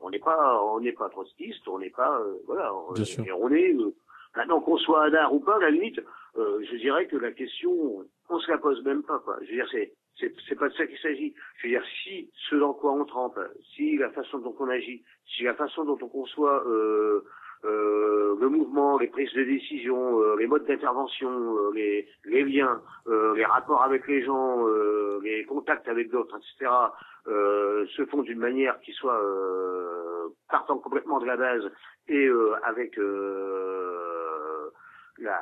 on- 0.00 0.10
n'est 0.10 0.18
pas 0.18 0.60
on 0.64 0.80
n'est 0.80 0.92
pas 0.92 1.08
trotskiste, 1.08 1.66
on 1.68 1.78
n'est 1.78 1.90
pas 1.90 2.18
euh, 2.20 2.34
voilà, 2.46 2.74
on, 2.74 2.92
Bien 2.92 3.04
sûr. 3.04 3.24
et 3.24 3.30
on 3.32 3.48
est 3.50 3.72
euh, 3.74 3.94
maintenant 4.36 4.60
qu'on 4.60 4.78
soit 4.78 5.04
un 5.04 5.14
art 5.14 5.34
ou 5.34 5.40
pas, 5.40 5.56
à 5.56 5.60
la 5.60 5.70
limite, 5.70 6.00
euh, 6.36 6.62
je 6.70 6.76
dirais 6.76 7.06
que 7.06 7.16
la 7.16 7.32
question 7.32 8.04
on 8.28 8.38
se 8.38 8.50
la 8.50 8.58
pose 8.58 8.82
même 8.84 9.02
pas 9.02 9.18
quoi. 9.20 9.36
Je 9.42 9.50
veux 9.50 9.56
dire 9.56 9.68
c'est 9.70 9.92
c'est 10.48 10.54
pas 10.54 10.68
de 10.68 10.74
ça 10.74 10.86
qu'il 10.86 10.98
s'agit. 10.98 11.34
Je 11.58 11.66
veux 11.66 11.72
dire 11.72 11.84
si 12.02 12.30
ce 12.48 12.56
dans 12.56 12.74
quoi 12.74 12.92
on 12.92 13.04
trempe, 13.04 13.38
si 13.74 13.96
la 13.96 14.10
façon 14.10 14.38
dont 14.38 14.54
on 14.60 14.68
agit, 14.68 15.02
si 15.26 15.42
la 15.42 15.54
façon 15.54 15.84
dont 15.84 15.98
on 16.00 16.08
conçoit 16.08 16.64
euh, 16.66 17.24
euh, 17.64 18.36
le 18.40 18.48
mouvement, 18.48 18.98
les 18.98 19.06
prises 19.06 19.32
de 19.34 19.44
décision, 19.44 20.20
euh, 20.20 20.36
les 20.36 20.46
modes 20.46 20.66
d'intervention, 20.66 21.30
euh, 21.30 21.70
les, 21.74 22.08
les 22.24 22.44
liens, 22.44 22.80
euh, 23.06 23.34
les 23.36 23.44
rapports 23.44 23.82
avec 23.82 24.06
les 24.08 24.22
gens, 24.24 24.66
euh, 24.66 25.20
les 25.22 25.44
contacts 25.44 25.88
avec 25.88 26.10
d'autres, 26.10 26.36
etc., 26.36 26.70
euh, 27.28 27.86
se 27.96 28.04
font 28.06 28.22
d'une 28.22 28.40
manière 28.40 28.80
qui 28.80 28.92
soit 28.92 29.20
partant 30.50 30.78
complètement 30.78 31.20
de 31.20 31.26
la 31.26 31.36
base 31.36 31.70
et 32.08 32.28
avec 32.64 32.98
la, 35.22 35.40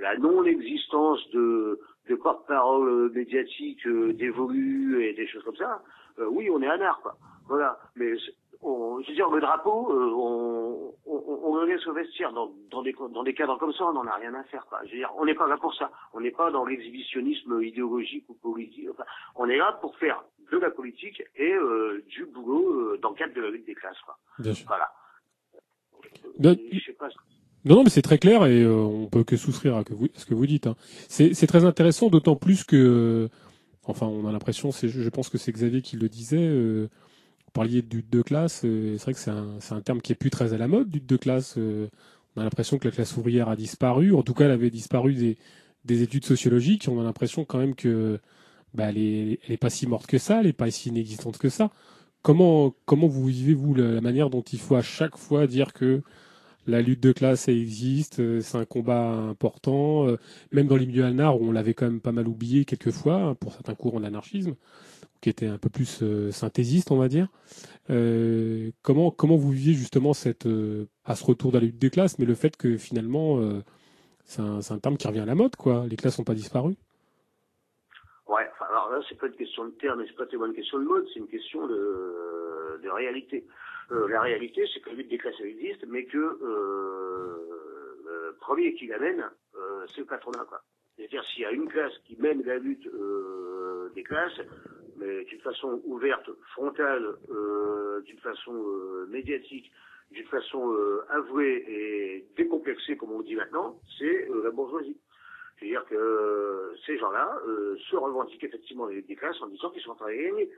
la 0.00 0.16
non-existence 0.18 1.20
de, 1.30 1.80
de 2.08 2.14
porte-parole 2.16 3.10
médiatique 3.12 3.86
euh, 3.86 4.12
dévolue 4.12 5.04
et 5.04 5.14
des 5.14 5.26
choses 5.26 5.42
comme 5.44 5.56
ça, 5.56 5.82
euh, 6.18 6.26
oui, 6.30 6.48
on 6.50 6.60
est 6.62 6.68
anard, 6.68 7.00
quoi. 7.02 7.16
Voilà. 7.48 7.78
Mais 7.96 8.12
on, 8.62 9.00
je 9.02 9.08
veux 9.08 9.14
dire, 9.14 9.30
le 9.30 9.40
drapeau, 9.40 9.90
euh, 9.92 10.10
on, 10.14 10.94
on, 11.06 11.40
on 11.44 11.56
le 11.56 11.66
laisse 11.66 11.86
au 11.86 11.92
vestiaire. 11.92 12.32
Dans, 12.32 12.52
dans, 12.70 12.82
des, 12.82 12.92
dans 12.92 13.22
des 13.22 13.34
cadres 13.34 13.58
comme 13.58 13.72
ça, 13.72 13.84
on 13.86 13.92
n'en 13.94 14.06
a 14.06 14.14
rien 14.16 14.34
à 14.34 14.44
faire. 14.44 14.66
Quoi. 14.66 14.80
Je 14.84 14.90
veux 14.92 14.96
dire, 14.98 15.10
on 15.16 15.24
n'est 15.24 15.34
pas 15.34 15.48
là 15.48 15.56
pour 15.56 15.74
ça. 15.74 15.90
On 16.12 16.20
n'est 16.20 16.30
pas 16.30 16.50
dans 16.50 16.64
l'exhibitionnisme 16.64 17.60
idéologique 17.62 18.26
ou 18.28 18.34
politique. 18.34 18.88
Enfin, 18.90 19.04
on 19.34 19.48
est 19.48 19.56
là 19.56 19.72
pour 19.80 19.96
faire 19.96 20.22
de 20.52 20.58
la 20.58 20.70
politique 20.70 21.22
et 21.36 21.52
euh, 21.54 22.04
du 22.08 22.26
boulot 22.26 22.72
euh, 22.92 22.98
dans 23.02 23.10
le 23.10 23.14
cadre 23.16 23.34
de 23.34 23.40
la 23.40 23.50
lutte 23.50 23.66
des 23.66 23.74
classes. 23.74 24.00
Quoi. 24.04 24.16
Bien 24.38 24.52
sûr. 24.52 24.66
Voilà. 24.68 24.90
Bien- 26.38 26.54
Je 26.72 26.80
sais 26.84 26.92
pas. 26.92 27.08
Non, 27.64 27.76
non, 27.76 27.84
mais 27.84 27.90
c'est 27.90 28.02
très 28.02 28.18
clair 28.18 28.46
et 28.46 28.62
euh, 28.62 28.72
on 28.74 29.06
peut 29.06 29.22
que 29.24 29.36
souscrire 29.36 29.76
à, 29.76 29.84
ce 30.14 30.24
que 30.24 30.34
vous 30.34 30.46
dites. 30.46 30.66
hein. 30.66 30.76
C'est 31.08 31.46
très 31.46 31.64
intéressant, 31.64 32.08
d'autant 32.08 32.36
plus 32.36 32.64
que, 32.64 32.76
euh, 32.76 33.28
enfin, 33.84 34.06
on 34.06 34.26
a 34.26 34.32
l'impression, 34.32 34.70
je 34.72 35.08
pense 35.10 35.28
que 35.28 35.38
c'est 35.38 35.52
Xavier 35.52 35.82
qui 35.82 35.96
le 35.96 36.08
disait. 36.08 36.38
Euh, 36.40 36.88
vous 37.46 37.52
parliez 37.52 37.82
de 37.82 38.02
de 38.10 38.22
classe. 38.22 38.62
euh, 38.64 38.96
c'est 38.98 39.04
vrai 39.04 39.14
que 39.14 39.20
c'est 39.20 39.30
un, 39.30 39.58
un 39.72 39.80
terme 39.82 40.00
qui 40.02 40.12
est 40.12 40.16
plus 40.16 40.30
très 40.30 40.54
à 40.54 40.58
la 40.58 40.68
mode, 40.68 40.92
lutte 40.94 41.06
de 41.08 41.16
classe. 41.18 41.56
euh, 41.58 41.88
on 42.36 42.42
a 42.42 42.44
l'impression 42.44 42.78
que 42.78 42.88
la 42.88 42.92
classe 42.94 43.16
ouvrière 43.16 43.48
a 43.50 43.56
disparu. 43.56 44.14
En 44.14 44.22
tout 44.22 44.34
cas, 44.34 44.46
elle 44.46 44.52
avait 44.52 44.70
disparu 44.70 45.14
des, 45.14 45.38
des 45.84 46.02
études 46.02 46.24
sociologiques. 46.26 46.88
On 46.90 47.00
a 47.00 47.04
l'impression 47.04 47.44
quand 47.44 47.58
même 47.58 47.74
que, 47.76 48.20
bah, 48.74 48.86
elle 48.90 48.98
est, 48.98 49.40
elle 49.46 49.52
est 49.54 49.58
pas 49.58 49.70
si 49.70 49.86
morte 49.88 50.06
que 50.08 50.18
ça, 50.18 50.40
elle 50.40 50.48
est 50.48 50.52
pas 50.54 50.70
si 50.70 50.90
inexistante 50.90 51.38
que 51.38 51.48
ça. 51.50 51.70
Comment, 52.22 52.74
comment 52.86 53.08
vous 53.08 53.26
vivez 53.26 53.54
vous 53.54 53.74
la, 53.74 53.92
la 53.92 54.00
manière 54.02 54.30
dont 54.30 54.42
il 54.42 54.60
faut 54.60 54.76
à 54.76 54.82
chaque 54.82 55.16
fois 55.18 55.46
dire 55.48 55.72
que 55.74 56.02
la 56.66 56.82
lutte 56.82 57.00
de 57.00 57.12
classe 57.12 57.48
elle 57.48 57.58
existe, 57.58 58.20
euh, 58.20 58.40
c'est 58.40 58.58
un 58.58 58.64
combat 58.64 59.12
important, 59.12 60.06
euh, 60.06 60.16
même 60.52 60.66
dans 60.66 60.76
les 60.76 60.86
milieux 60.86 61.04
anards 61.04 61.40
où 61.40 61.46
on 61.46 61.52
l'avait 61.52 61.74
quand 61.74 61.86
même 61.86 62.00
pas 62.00 62.12
mal 62.12 62.28
oublié 62.28 62.64
quelquefois 62.64 63.14
hein, 63.14 63.34
pour 63.34 63.52
certains 63.52 63.74
courants 63.74 64.00
d'anarchisme, 64.00 64.54
qui 65.20 65.30
étaient 65.30 65.46
un 65.46 65.58
peu 65.58 65.68
plus 65.68 66.00
euh, 66.02 66.30
synthésistes 66.30 66.90
on 66.90 66.98
va 66.98 67.08
dire. 67.08 67.28
Comment 68.82 69.36
vous 69.36 69.50
viviez 69.50 69.74
justement 69.74 70.12
cette 70.12 70.46
à 71.04 71.14
ce 71.16 71.24
retour 71.24 71.50
de 71.50 71.58
la 71.58 71.64
lutte 71.64 71.78
des 71.78 71.90
classes, 71.90 72.18
mais 72.18 72.24
le 72.24 72.34
fait 72.34 72.56
que 72.56 72.76
finalement 72.76 73.40
c'est 74.24 74.42
un, 74.42 74.78
terme 74.78 74.96
qui 74.96 75.08
revient 75.08 75.20
à 75.20 75.26
la 75.26 75.34
mode 75.34 75.56
quoi, 75.56 75.86
les 75.88 75.96
classes 75.96 76.18
n'ont 76.18 76.24
pas 76.24 76.34
disparu. 76.34 76.76
Ouais, 78.28 78.48
alors 78.70 78.90
là, 78.92 79.00
c'est 79.08 79.18
pas 79.18 79.26
une 79.26 79.32
question 79.32 79.64
de 79.64 79.70
terme, 79.72 80.04
c'est 80.06 80.14
pas 80.14 80.26
tellement 80.26 80.46
une 80.46 80.54
question 80.54 80.78
de 80.78 80.84
mode, 80.84 81.04
c'est 81.12 81.18
une 81.18 81.26
question 81.26 81.66
de, 81.66 82.80
de 82.80 82.88
réalité. 82.88 83.44
Euh, 83.92 84.08
la 84.08 84.20
réalité, 84.20 84.64
c'est 84.72 84.80
que 84.80 84.90
la 84.90 84.96
lutte 84.96 85.08
des 85.08 85.18
classes 85.18 85.40
existe, 85.40 85.84
mais 85.88 86.04
que 86.04 86.18
euh, 86.18 87.36
le 88.04 88.36
premier 88.40 88.74
qui 88.74 88.86
l'amène, 88.86 89.28
euh, 89.56 89.86
c'est 89.88 90.00
le 90.00 90.06
patronat. 90.06 90.46
C'est-à-dire, 90.96 91.24
s'il 91.24 91.42
y 91.42 91.46
a 91.46 91.52
une 91.52 91.68
classe 91.68 91.96
qui 92.04 92.16
mène 92.16 92.42
la 92.44 92.58
lutte 92.58 92.86
euh, 92.86 93.90
des 93.94 94.02
classes, 94.02 94.40
mais 94.96 95.24
d'une 95.24 95.40
façon 95.40 95.80
ouverte, 95.84 96.30
frontale, 96.52 97.16
euh, 97.30 98.00
d'une 98.02 98.18
façon 98.18 98.54
euh, 98.54 99.06
médiatique, 99.06 99.72
d'une 100.10 100.26
façon 100.26 100.72
euh, 100.72 101.04
avouée 101.08 101.64
et 101.68 102.26
décomplexée, 102.36 102.96
comme 102.96 103.12
on 103.12 103.22
dit 103.22 103.34
maintenant, 103.34 103.80
c'est 103.98 104.28
euh, 104.28 104.42
la 104.44 104.50
bourgeoisie. 104.50 104.98
C'est-à-dire 105.58 105.84
que 105.86 105.94
euh, 105.94 106.74
ces 106.86 106.96
gens-là 106.98 107.40
euh, 107.46 107.76
se 107.90 107.96
revendiquent 107.96 108.44
effectivement 108.44 108.86
des 108.88 109.16
classes 109.16 109.40
en 109.42 109.46
disant 109.46 109.70
qu'ils 109.70 109.82
sont 109.82 109.92
en 109.92 109.96
train 109.96 110.10
de 110.10 110.16
gagner. 110.16 110.50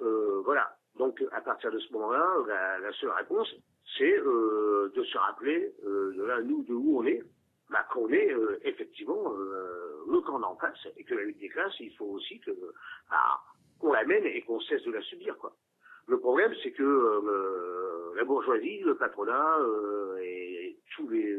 Euh, 0.00 0.40
voilà. 0.44 0.76
Donc 0.96 1.22
à 1.32 1.40
partir 1.40 1.70
de 1.72 1.78
ce 1.78 1.92
moment-là, 1.92 2.24
la, 2.46 2.78
la 2.78 2.92
seule 2.92 3.10
réponse, 3.10 3.52
c'est 3.98 4.18
euh, 4.18 4.92
de 4.94 5.02
se 5.04 5.18
rappeler 5.18 5.74
euh, 5.84 6.14
de 6.16 6.22
là, 6.22 6.40
nous, 6.40 6.62
de 6.64 6.72
où 6.72 7.00
on 7.00 7.04
est, 7.04 7.22
bah, 7.70 7.84
qu'on 7.92 8.08
est 8.10 8.32
euh, 8.32 8.58
effectivement 8.62 9.34
euh, 9.36 10.04
le 10.08 10.20
camp 10.20 10.38
d'en 10.38 10.56
face, 10.56 10.86
et 10.96 11.04
que 11.04 11.14
la 11.14 11.22
lutte 11.22 11.38
des 11.38 11.48
classes, 11.48 11.74
il 11.80 11.94
faut 11.96 12.06
aussi 12.06 12.38
que 12.40 12.52
bah, 13.10 13.40
qu'on 13.80 13.92
la 13.92 14.04
mène 14.04 14.24
et 14.24 14.42
qu'on 14.42 14.60
cesse 14.60 14.84
de 14.84 14.92
la 14.92 15.02
subir. 15.02 15.36
quoi. 15.38 15.52
Le 16.06 16.18
problème, 16.18 16.52
c'est 16.62 16.72
que 16.72 16.82
euh, 16.82 18.12
la 18.14 18.24
bourgeoisie, 18.24 18.80
le 18.80 18.94
patronat 18.96 19.58
euh, 19.58 20.16
et 20.22 20.78
tous 20.94 21.08
les 21.08 21.36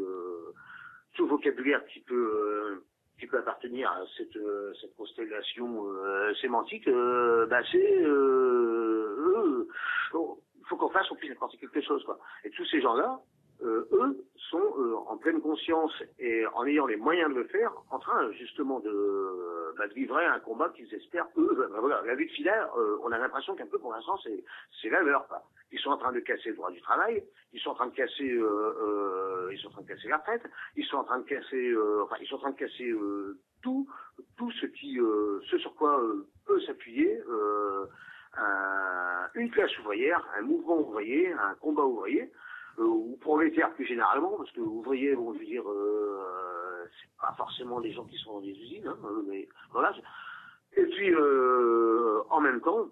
tout 1.13 1.27
vocabulaire 1.27 1.85
qui 1.85 2.01
peut 2.01 2.83
qui 3.19 3.27
peut 3.27 3.37
appartenir 3.37 3.89
à 3.91 4.01
cette 4.17 4.35
euh, 4.35 4.73
cette 4.81 4.95
constellation 4.95 5.85
euh, 5.87 6.33
sémantique, 6.35 6.87
euh, 6.87 7.45
bah 7.47 7.61
c'est 7.71 8.01
eux, 8.01 9.67
il 10.13 10.67
faut 10.67 10.77
qu'on 10.77 10.89
fasse, 10.89 11.09
on 11.11 11.15
puisse 11.15 11.31
apporter 11.31 11.57
quelque 11.57 11.81
chose 11.81 12.03
quoi. 12.03 12.19
Et 12.43 12.49
tous 12.51 12.65
ces 12.65 12.81
gens-là, 12.81 13.19
eux, 13.61 14.25
sont 14.49 14.73
euh, 14.77 14.95
en 15.07 15.17
pleine 15.17 15.41
conscience 15.41 15.91
et 16.19 16.45
en 16.53 16.65
ayant 16.65 16.85
les 16.85 16.97
moyens 16.97 17.29
de 17.33 17.39
le 17.39 17.47
faire, 17.47 17.71
en 17.89 17.99
train 17.99 18.31
justement 18.33 18.79
de, 18.79 18.89
euh, 18.89 19.73
bah, 19.77 19.87
de 19.87 19.93
livrer 19.93 20.25
un 20.25 20.39
combat 20.39 20.69
qu'ils 20.69 20.93
espèrent 20.93 21.27
eux. 21.37 21.67
bah, 21.71 21.77
voilà, 21.79 22.01
la 22.05 22.15
lutte 22.15 22.31
filaire, 22.31 22.69
euh, 22.77 22.97
on 23.03 23.11
a 23.11 23.17
l'impression 23.17 23.55
qu'un 23.55 23.67
peu 23.67 23.79
pour 23.79 23.91
l'instant 23.93 24.17
c'est 24.23 24.43
c'est 24.81 24.89
la 24.89 25.01
leur. 25.01 25.27
quoi. 25.27 25.41
Ils 25.71 25.79
sont 25.79 25.89
en 25.91 25.97
train 25.97 26.11
de 26.11 26.19
casser 26.19 26.49
le 26.49 26.55
droit 26.55 26.71
du 26.71 26.81
travail, 26.81 27.23
ils 27.53 27.59
sont 27.59 27.71
en 27.71 27.75
train 27.75 27.87
de 27.87 27.95
casser, 27.95 28.29
euh, 28.29 28.45
euh, 28.45 29.49
ils 29.51 29.57
sont 29.59 29.67
en 29.69 29.71
train 29.71 29.81
de 29.81 29.87
casser 29.87 30.07
la 30.09 30.17
retraite, 30.17 30.43
ils 30.75 30.85
sont 30.85 30.97
en 30.97 31.03
train 31.03 31.19
de 31.19 31.25
casser, 31.25 31.69
euh, 31.71 32.03
enfin 32.03 32.15
ils 32.21 32.27
sont 32.27 32.35
en 32.35 32.39
train 32.39 32.51
de 32.51 32.57
casser 32.57 32.89
euh, 32.89 33.37
tout, 33.63 33.87
tout 34.37 34.51
ce 34.51 34.67
qui, 34.67 34.99
euh, 34.99 35.39
ce 35.49 35.57
sur 35.57 35.73
quoi 35.75 35.99
euh, 36.01 36.27
peut 36.45 36.59
s'appuyer 36.61 37.19
euh, 37.27 37.85
un- 38.37 39.27
une 39.35 39.49
classe 39.51 39.77
ouvrière, 39.79 40.25
un 40.37 40.41
mouvement 40.43 40.77
ouvrier, 40.79 41.31
un 41.33 41.55
combat 41.55 41.83
ouvrier, 41.85 42.23
euh, 42.23 42.27
ou 42.77 43.17
prolétaire 43.21 43.73
plus 43.73 43.85
généralement, 43.85 44.37
parce 44.37 44.51
que 44.51 44.61
ouvrier, 44.61 45.15
bon, 45.15 45.33
je 45.33 45.39
veux 45.39 45.45
dire, 45.45 45.69
euh, 45.69 46.85
c'est 46.99 47.09
pas 47.21 47.33
forcément 47.37 47.79
des 47.81 47.91
gens 47.91 48.05
qui 48.05 48.17
sont 48.17 48.33
dans 48.33 48.41
des 48.41 48.51
usines, 48.51 48.87
hein, 48.87 48.97
euh, 49.05 49.23
mais 49.27 49.47
voilà. 49.71 49.93
Et 50.77 50.83
puis, 50.85 51.13
euh, 51.13 52.21
en 52.29 52.41
même 52.41 52.61
temps, 52.61 52.87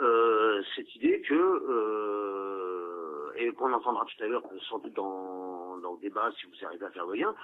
euh, 0.00 0.62
cette 0.74 0.94
idée 0.96 1.20
que, 1.22 1.34
euh, 1.34 3.32
et 3.36 3.52
qu'on 3.52 3.72
entendra 3.72 4.04
tout 4.04 4.24
à 4.24 4.26
l'heure, 4.28 4.42
sans 4.68 4.78
doute 4.78 4.94
dans, 4.94 5.76
dans 5.78 5.94
le 5.94 6.00
débat, 6.00 6.30
si 6.38 6.46
vous 6.46 6.64
arrivez 6.66 6.86
à 6.86 6.90
faire 6.90 7.06
le 7.06 7.14
lien, 7.14 7.34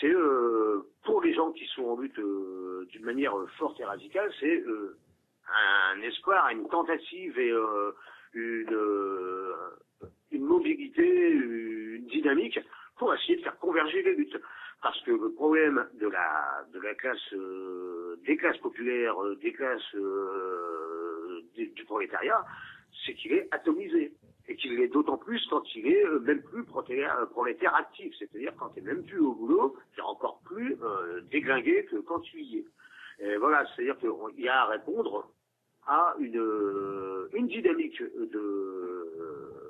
c'est 0.00 0.12
euh, 0.12 0.86
pour 1.04 1.22
les 1.22 1.34
gens 1.34 1.50
qui 1.52 1.66
sont 1.66 1.84
en 1.84 1.96
lutte 1.98 2.18
euh, 2.18 2.86
d'une 2.90 3.04
manière 3.04 3.36
euh, 3.36 3.46
forte 3.58 3.78
et 3.80 3.84
radicale, 3.84 4.32
c'est 4.38 4.60
euh, 4.60 4.96
un 5.94 6.00
espoir, 6.02 6.48
une 6.50 6.68
tentative 6.68 7.38
et 7.38 7.50
euh, 7.50 7.92
une, 8.32 8.72
euh, 8.72 9.54
une 10.34 10.44
mobilité, 10.44 11.30
une 11.30 12.06
dynamique 12.06 12.58
pour 12.98 13.14
essayer 13.14 13.36
de 13.36 13.42
faire 13.42 13.58
converger 13.58 14.02
les 14.02 14.14
luttes. 14.14 14.36
Parce 14.82 15.00
que 15.02 15.12
le 15.12 15.32
problème 15.32 15.86
de 15.94 16.08
la 16.08 16.94
classe 16.94 17.32
euh, 17.32 18.16
des 18.26 18.36
classes 18.36 18.58
populaires, 18.58 19.22
euh, 19.22 19.36
des 19.36 19.52
classes 19.52 19.94
euh, 19.94 21.40
du, 21.54 21.84
prolétariat, 21.84 22.44
c'est 23.04 23.14
qu'il 23.14 23.32
est 23.32 23.48
atomisé. 23.50 24.12
Et 24.46 24.56
qu'il 24.56 24.76
l'est 24.76 24.88
d'autant 24.88 25.16
plus 25.16 25.42
quand 25.48 25.62
il 25.74 25.86
est 25.86 26.04
euh, 26.04 26.18
même 26.20 26.42
plus 26.42 26.64
prolétaire, 26.64 27.16
euh, 27.18 27.78
actif, 27.78 28.14
c'est-à-dire 28.18 28.52
quand 28.58 28.72
il 28.76 28.82
est 28.82 28.86
même 28.86 29.04
plus 29.04 29.20
au 29.20 29.32
boulot, 29.32 29.74
c'est 29.94 30.02
encore 30.02 30.40
plus 30.44 30.76
euh, 30.82 31.22
déglingué 31.30 31.86
que 31.86 31.96
quand 31.96 32.20
tu 32.20 32.40
y 32.40 32.58
es. 32.58 33.36
Voilà, 33.38 33.64
c'est-à-dire 33.74 33.96
qu'il 33.98 34.44
y 34.44 34.48
a 34.48 34.62
à 34.62 34.66
répondre 34.66 35.32
à 35.86 36.14
une, 36.18 36.36
euh, 36.36 37.28
dynamique 37.32 38.02
de, 38.02 38.38
euh, 38.38 39.64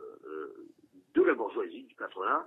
de 1.14 1.22
la 1.22 1.34
bourgeoisie, 1.34 1.84
du 1.84 1.94
patronat, 1.94 2.46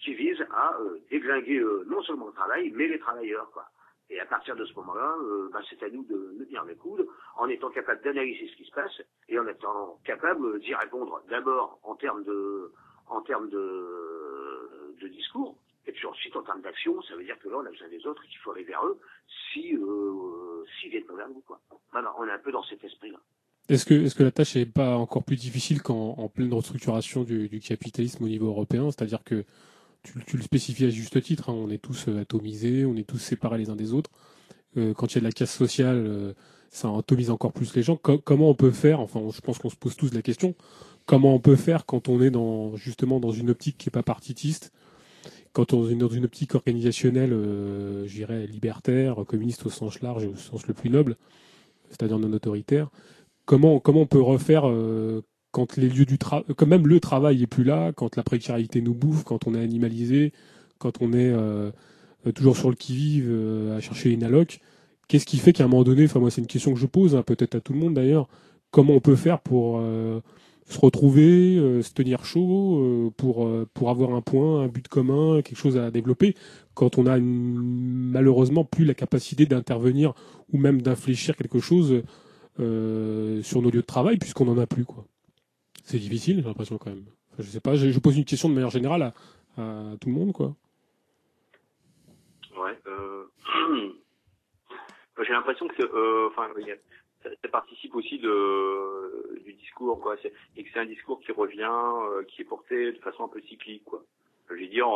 qui 0.00 0.14
vise 0.14 0.44
à 0.52 0.76
euh, 0.80 0.98
déglinguer 1.10 1.58
euh, 1.58 1.84
non 1.88 2.02
seulement 2.02 2.26
le 2.26 2.32
travail, 2.32 2.70
mais 2.74 2.86
les 2.86 2.98
travailleurs. 2.98 3.50
Quoi. 3.50 3.64
Et 4.10 4.20
à 4.20 4.26
partir 4.26 4.56
de 4.56 4.64
ce 4.64 4.74
moment-là, 4.74 5.16
euh, 5.22 5.50
bah, 5.52 5.60
c'est 5.68 5.82
à 5.82 5.90
nous 5.90 6.04
de 6.04 6.34
nous 6.38 6.44
tenir 6.44 6.64
les 6.64 6.76
coudes, 6.76 7.06
en 7.36 7.48
étant 7.48 7.70
capable 7.70 8.02
d'analyser 8.02 8.48
ce 8.48 8.56
qui 8.56 8.64
se 8.64 8.72
passe 8.72 9.02
et 9.28 9.38
en 9.38 9.46
étant 9.46 9.98
capable 10.04 10.60
d'y 10.60 10.74
répondre 10.74 11.22
d'abord 11.28 11.78
en 11.82 11.94
termes 11.94 12.24
de, 12.24 12.72
en 13.08 13.20
termes 13.22 13.48
de, 13.50 14.94
de 15.00 15.08
discours, 15.08 15.58
et 15.86 15.92
puis 15.92 16.06
ensuite 16.06 16.34
en 16.36 16.42
termes 16.42 16.62
d'action. 16.62 17.00
Ça 17.02 17.16
veut 17.16 17.24
dire 17.24 17.38
que 17.38 17.48
là, 17.48 17.56
on 17.58 17.66
a 17.66 17.70
besoin 17.70 17.88
des 17.88 18.06
autres 18.06 18.24
et 18.24 18.28
qu'il 18.28 18.38
faut 18.38 18.52
aller 18.52 18.64
vers 18.64 18.84
eux 18.86 18.98
si, 19.52 19.76
euh, 19.76 20.64
s'ils 20.80 20.90
viennent 20.90 21.04
vers 21.14 21.28
nous. 21.28 21.42
Quoi. 21.46 21.60
Voilà, 21.92 22.14
on 22.18 22.26
est 22.26 22.32
un 22.32 22.38
peu 22.38 22.52
dans 22.52 22.62
cet 22.62 22.82
esprit-là. 22.82 23.18
Est-ce 23.68 23.84
que, 23.84 23.94
est-ce 23.94 24.14
que 24.14 24.22
la 24.22 24.30
tâche 24.30 24.56
est 24.56 24.66
pas 24.66 24.96
encore 24.96 25.24
plus 25.24 25.36
difficile 25.36 25.82
qu'en 25.82 26.14
en 26.16 26.28
pleine 26.28 26.52
restructuration 26.52 27.24
du, 27.24 27.60
capitalisme 27.60 28.24
au 28.24 28.28
niveau 28.28 28.46
européen? 28.46 28.90
C'est-à-dire 28.90 29.22
que 29.24 29.44
tu, 30.02 30.36
le 30.36 30.42
spécifies 30.42 30.86
à 30.86 30.90
juste 30.90 31.20
titre, 31.22 31.50
hein, 31.50 31.54
on 31.54 31.70
est 31.70 31.78
tous 31.78 32.08
euh, 32.08 32.20
atomisés, 32.20 32.86
on 32.86 32.96
est 32.96 33.06
tous 33.06 33.18
séparés 33.18 33.58
les 33.58 33.68
uns 33.68 33.76
des 33.76 33.92
autres. 33.92 34.10
Euh, 34.76 34.94
quand 34.94 35.12
il 35.12 35.16
y 35.16 35.18
a 35.18 35.20
de 35.20 35.26
la 35.26 35.32
casse 35.32 35.52
sociale, 35.54 35.96
euh, 35.96 36.32
ça 36.70 36.88
atomise 36.96 37.30
encore 37.30 37.52
plus 37.52 37.74
les 37.74 37.82
gens. 37.82 37.96
Co- 37.96 38.18
comment 38.18 38.48
on 38.50 38.54
peut 38.54 38.70
faire 38.70 39.00
Enfin, 39.00 39.20
je 39.34 39.40
pense 39.40 39.58
qu'on 39.58 39.70
se 39.70 39.76
pose 39.76 39.96
tous 39.96 40.14
la 40.14 40.22
question 40.22 40.54
comment 41.08 41.34
on 41.34 41.40
peut 41.40 41.56
faire 41.56 41.86
quand 41.86 42.08
on 42.08 42.20
est 42.22 42.30
dans 42.30 42.76
justement 42.76 43.18
dans 43.18 43.32
une 43.32 43.50
optique 43.50 43.78
qui 43.78 43.88
est 43.88 43.90
pas 43.90 44.02
partitiste, 44.02 44.72
quand 45.52 45.72
on 45.72 45.88
est 45.88 45.94
dans 45.94 46.08
une 46.08 46.26
optique 46.26 46.54
organisationnelle, 46.54 47.32
euh, 47.32 48.06
je 48.06 48.14
dirais 48.14 48.46
libertaire, 48.46 49.24
communiste 49.26 49.66
au 49.66 49.70
sens 49.70 50.02
large 50.02 50.26
au 50.26 50.36
sens 50.36 50.66
le 50.68 50.74
plus 50.74 50.90
noble, 50.90 51.16
c'est-à-dire 51.88 52.18
non 52.18 52.32
autoritaire. 52.32 52.90
Comment 53.48 53.80
comment 53.80 54.02
on 54.02 54.06
peut 54.06 54.20
refaire 54.20 54.68
euh, 54.68 55.22
quand 55.52 55.78
les 55.78 55.88
lieux 55.88 56.04
du 56.04 56.18
travail, 56.18 56.44
quand 56.54 56.66
même 56.66 56.86
le 56.86 57.00
travail 57.00 57.42
est 57.42 57.46
plus 57.46 57.64
là, 57.64 57.92
quand 57.92 58.14
la 58.14 58.22
précarité 58.22 58.82
nous 58.82 58.92
bouffe, 58.92 59.24
quand 59.24 59.46
on 59.46 59.54
est 59.54 59.62
animalisé, 59.62 60.34
quand 60.76 61.00
on 61.00 61.14
est 61.14 61.32
euh, 61.32 61.70
toujours 62.34 62.58
sur 62.58 62.68
le 62.68 62.76
qui-vive 62.76 63.28
euh, 63.30 63.78
à 63.78 63.80
chercher 63.80 64.10
une 64.10 64.22
alloc. 64.22 64.60
Qu'est-ce 65.08 65.24
qui 65.24 65.38
fait 65.38 65.54
qu'à 65.54 65.64
un 65.64 65.68
moment 65.68 65.82
donné, 65.82 66.04
enfin 66.04 66.20
moi 66.20 66.30
c'est 66.30 66.42
une 66.42 66.46
question 66.46 66.74
que 66.74 66.78
je 66.78 66.84
pose, 66.84 67.16
hein, 67.16 67.22
peut-être 67.22 67.54
à 67.54 67.60
tout 67.62 67.72
le 67.72 67.78
monde 67.78 67.94
d'ailleurs, 67.94 68.28
comment 68.70 68.92
on 68.92 69.00
peut 69.00 69.16
faire 69.16 69.40
pour 69.40 69.80
se 70.66 70.78
retrouver, 70.78 71.56
se 71.82 71.94
tenir 71.94 72.26
chaud, 72.26 73.14
pour, 73.16 73.48
pour 73.72 73.88
avoir 73.88 74.14
un 74.14 74.20
point, 74.20 74.60
un 74.60 74.68
but 74.68 74.88
commun, 74.88 75.40
quelque 75.40 75.56
chose 75.56 75.78
à 75.78 75.90
développer, 75.90 76.34
quand 76.74 76.98
on 76.98 77.06
a 77.06 77.16
malheureusement 77.18 78.64
plus 78.66 78.84
la 78.84 78.92
capacité 78.92 79.46
d'intervenir 79.46 80.12
ou 80.52 80.58
même 80.58 80.82
d'infléchir 80.82 81.34
quelque 81.34 81.60
chose 81.60 82.02
euh, 82.60 83.42
sur 83.42 83.62
nos 83.62 83.70
lieux 83.70 83.80
de 83.80 83.86
travail, 83.86 84.18
puisqu'on 84.18 84.46
n'en 84.46 84.58
a 84.58 84.66
plus. 84.66 84.84
quoi. 84.84 85.04
C'est 85.84 85.98
difficile, 85.98 86.36
j'ai 86.36 86.42
l'impression 86.48 86.78
quand 86.78 86.90
même. 86.90 87.04
Je 87.38 87.44
sais 87.44 87.60
pas, 87.60 87.76
je, 87.76 87.98
pose 87.98 88.16
une 88.16 88.24
question 88.24 88.48
de 88.48 88.54
manière 88.54 88.70
générale 88.70 89.12
à, 89.56 89.94
tout 90.00 90.08
le 90.08 90.14
monde. 90.14 90.32
quoi. 90.32 90.54
Ouais. 92.56 92.78
Euh... 92.86 93.24
J'ai 95.26 95.32
l'impression 95.32 95.66
que, 95.66 95.82
euh, 95.82 96.28
enfin, 96.28 96.48
ça, 97.24 97.48
participe 97.50 97.94
aussi 97.96 98.20
de 98.20 99.42
du 99.44 99.52
discours, 99.54 100.00
quoi. 100.00 100.14
Et 100.56 100.62
que 100.62 100.70
c'est 100.72 100.78
un 100.78 100.86
discours 100.86 101.20
qui 101.20 101.32
revient, 101.32 101.68
qui 102.28 102.42
est 102.42 102.44
porté 102.44 102.92
de 102.92 102.98
façon 102.98 103.24
un 103.24 103.28
peu 103.28 103.40
cyclique, 103.42 103.82
quoi. 103.84 104.04
Je 104.48 104.54
veux 104.54 104.66
dire, 104.68 104.86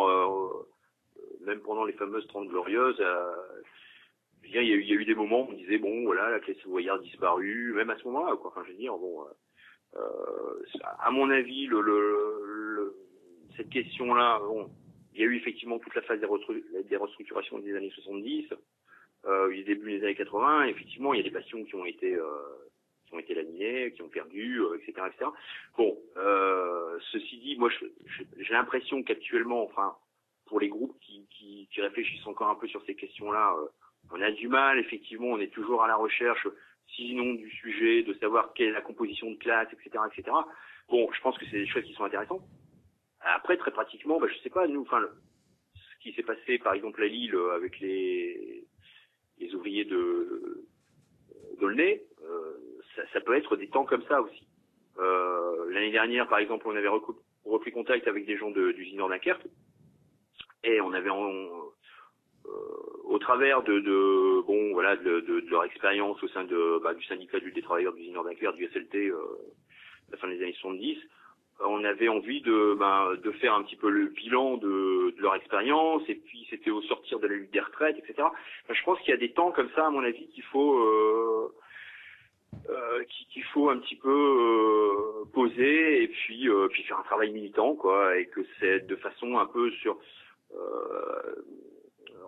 même 1.45 1.59
pendant 1.61 1.85
les 1.85 1.93
fameuses 1.95 2.27
Trente 2.29 2.49
Glorieuses, 2.49 3.03
il 4.61 4.69
y, 4.69 4.73
a 4.73 4.77
eu, 4.77 4.83
il 4.83 4.89
y 4.89 4.93
a 4.93 4.97
eu 4.97 5.05
des 5.05 5.15
moments 5.15 5.43
où 5.47 5.51
on 5.51 5.55
disait 5.55 5.79
bon, 5.79 6.05
voilà, 6.05 6.31
la 6.31 6.41
classe 6.41 6.65
ouvrière 6.67 6.99
disparue, 7.01 7.73
même 7.75 7.91
à 7.91 7.97
ce 7.99 8.05
moment-là, 8.05 8.37
quoi. 8.37 8.51
Enfin, 8.51 8.63
je 8.67 8.73
veux 8.73 8.79
dire, 8.79 8.97
bon. 8.97 9.23
euh, 9.23 9.25
euh, 9.97 10.63
à 11.01 11.11
mon 11.11 11.31
avis, 11.31 11.67
le, 11.67 11.81
le, 11.81 12.43
le- 12.77 12.97
cette 13.57 13.69
question-là, 13.71 14.39
bon, 14.41 14.71
il 15.15 15.21
y 15.21 15.25
a 15.25 15.27
eu 15.27 15.37
effectivement 15.37 15.79
toute 15.79 15.95
la 15.95 16.03
phase 16.03 16.21
des, 16.21 16.27
restru- 16.27 16.65
des 16.89 16.97
restructurations 16.97 17.59
des 17.59 17.77
années 17.77 17.91
70, 17.91 18.49
euh, 19.27 19.51
du 19.51 19.65
début 19.65 19.93
des 19.99 20.05
années 20.05 20.15
80. 20.15 20.65
et 20.67 20.71
effectivement, 20.71 21.13
il 21.13 21.19
y 21.19 21.21
a 21.21 21.25
des 21.25 21.31
passions 21.31 21.63
qui 21.65 21.75
ont 21.75 21.85
été 21.85 22.15
euh, 22.15 22.25
qui 23.07 23.15
ont 23.15 23.19
été 23.19 23.35
laminés, 23.35 23.93
qui 23.93 24.01
ont 24.03 24.09
perdu, 24.09 24.61
euh, 24.63 24.77
etc., 24.77 25.07
etc. 25.09 25.31
Bon, 25.77 25.99
euh, 26.17 26.99
ceci 27.13 27.39
dit, 27.41 27.57
moi, 27.59 27.69
j'ai 28.39 28.53
l'impression 28.55 29.03
qu'actuellement, 29.03 29.63
enfin, 29.65 29.95
pour 30.47 30.59
les 30.61 30.69
groupes 30.69 30.99
qui, 31.01 31.27
qui, 31.31 31.69
qui 31.71 31.81
réfléchissent 31.83 32.27
encore 32.27 32.49
un 32.49 32.55
peu 32.55 32.67
sur 32.69 32.83
ces 32.87 32.95
questions-là, 32.95 33.55
on 34.13 34.21
a 34.21 34.31
du 34.31 34.49
mal. 34.49 34.79
Effectivement, 34.79 35.29
on 35.29 35.41
est 35.41 35.53
toujours 35.53 35.83
à 35.83 35.89
la 35.89 35.97
recherche, 35.97 36.47
sinon 36.95 37.35
du 37.35 37.51
sujet, 37.51 38.03
de 38.03 38.15
savoir 38.15 38.53
quelle 38.55 38.69
est 38.69 38.73
la 38.73 38.81
composition 38.83 39.31
de 39.31 39.37
classe, 39.37 39.69
etc., 39.73 39.91
etc. 40.13 40.37
Bon, 40.89 41.11
je 41.13 41.21
pense 41.21 41.37
que 41.39 41.45
c'est 41.47 41.59
des 41.59 41.67
choses 41.67 41.85
qui 41.85 41.95
sont 41.95 42.05
intéressantes. 42.05 42.43
Après, 43.21 43.57
très 43.57 43.71
pratiquement, 43.71 44.19
bah, 44.21 44.27
je 44.29 44.39
sais 44.43 44.51
pas, 44.51 44.67
nous, 44.67 44.83
enfin, 44.83 45.01
ce 45.75 46.03
qui 46.03 46.13
s'est 46.15 46.23
passé, 46.25 46.59
par 46.59 46.75
exemple, 46.75 47.03
à 47.03 47.07
Lille, 47.07 47.35
euh, 47.35 47.55
avec 47.55 47.79
les, 47.81 48.65
les 49.39 49.55
ouvriers 49.55 49.85
de 49.85 50.65
d'Aulnay, 51.61 52.03
euh, 52.25 52.53
ça, 52.97 53.03
ça 53.13 53.21
peut 53.21 53.37
être 53.37 53.57
des 53.57 53.69
temps 53.69 53.85
comme 53.85 54.03
ça 54.09 54.21
aussi. 54.21 54.47
Euh, 54.99 55.71
L'année 55.71 55.93
dernière, 55.93 56.29
par 56.29 56.39
exemple, 56.41 56.67
on 56.67 56.75
avait 56.77 56.89
repris 57.45 57.71
contact 57.73 58.09
avec 58.09 58.27
des 58.27 58.37
gens 58.37 58.51
de- 58.51 58.73
d'usine 58.73 59.01
en 59.01 59.09
Dunkerque, 59.09 59.47
et 60.65 60.81
on 60.81 60.93
avait 60.93 61.11
euh, 61.11 61.47
au 63.05 63.19
travers 63.19 63.63
de, 63.63 63.79
de 63.81 64.43
bon 64.47 64.73
voilà 64.73 64.97
de, 64.97 65.21
de- 65.21 65.41
de 65.41 65.51
leur 65.51 65.65
expérience 65.65 66.23
au 66.23 66.29
sein 66.29 66.45
de 66.45 66.81
bah, 66.83 66.95
du 66.95 67.05
syndicat 67.05 67.39
du- 67.41 67.53
des 67.53 67.63
travailleurs 67.63 67.95
en 68.17 68.25
Dunkerque, 68.25 68.57
du 68.57 68.67
SLT, 68.67 69.09
euh, 69.11 69.17
à 70.09 70.13
la 70.13 70.19
fin 70.19 70.29
des 70.29 70.43
années 70.43 70.53
70, 70.61 70.99
on 71.65 71.85
avait 71.85 72.09
envie 72.09 72.41
de, 72.41 72.75
ben, 72.79 73.15
de 73.23 73.31
faire 73.33 73.55
un 73.55 73.63
petit 73.63 73.77
peu 73.77 73.89
le 73.89 74.07
bilan 74.07 74.57
de, 74.57 75.15
leur 75.19 75.35
expérience, 75.37 76.03
et 76.09 76.17
puis 76.17 76.47
c'était 76.51 76.71
au 76.71 76.83
sortir 76.83 77.21
de 77.21 77.27
la 77.29 77.35
lutte 77.35 77.53
des 77.53 77.61
retraites, 77.61 77.97
etc. 77.99 78.27
Je 78.69 78.83
pense 78.85 78.99
qu'il 79.01 79.11
y 79.11 79.15
a 79.15 79.19
des 79.19 79.33
temps 79.33 79.53
comme 79.53 79.71
ça, 79.77 79.87
à 79.87 79.91
mon 79.91 80.03
avis, 80.03 80.27
qu'il 80.29 80.43
faut 80.45 80.79
euh, 80.81 81.55
euh, 82.69 83.05
qu'il 83.31 83.45
faut 83.45 83.69
un 83.71 83.79
petit 83.79 83.97
peu 83.97 84.11
euh, 84.11 85.25
poser 85.33 86.03
et 86.03 86.09
puis 86.09 86.49
euh, 86.49 86.69
puis 86.69 86.83
faire 86.85 86.99
un 86.99 87.05
travail 87.05 87.31
militant, 87.33 87.75
quoi, 87.77 88.17
et 88.17 88.27
que 88.27 88.41
c'est 88.59 88.87
de 88.87 88.97
façon 88.97 89.39
un 89.39 89.47
peu 89.47 89.71
sur 89.83 89.97
euh, 90.55 91.35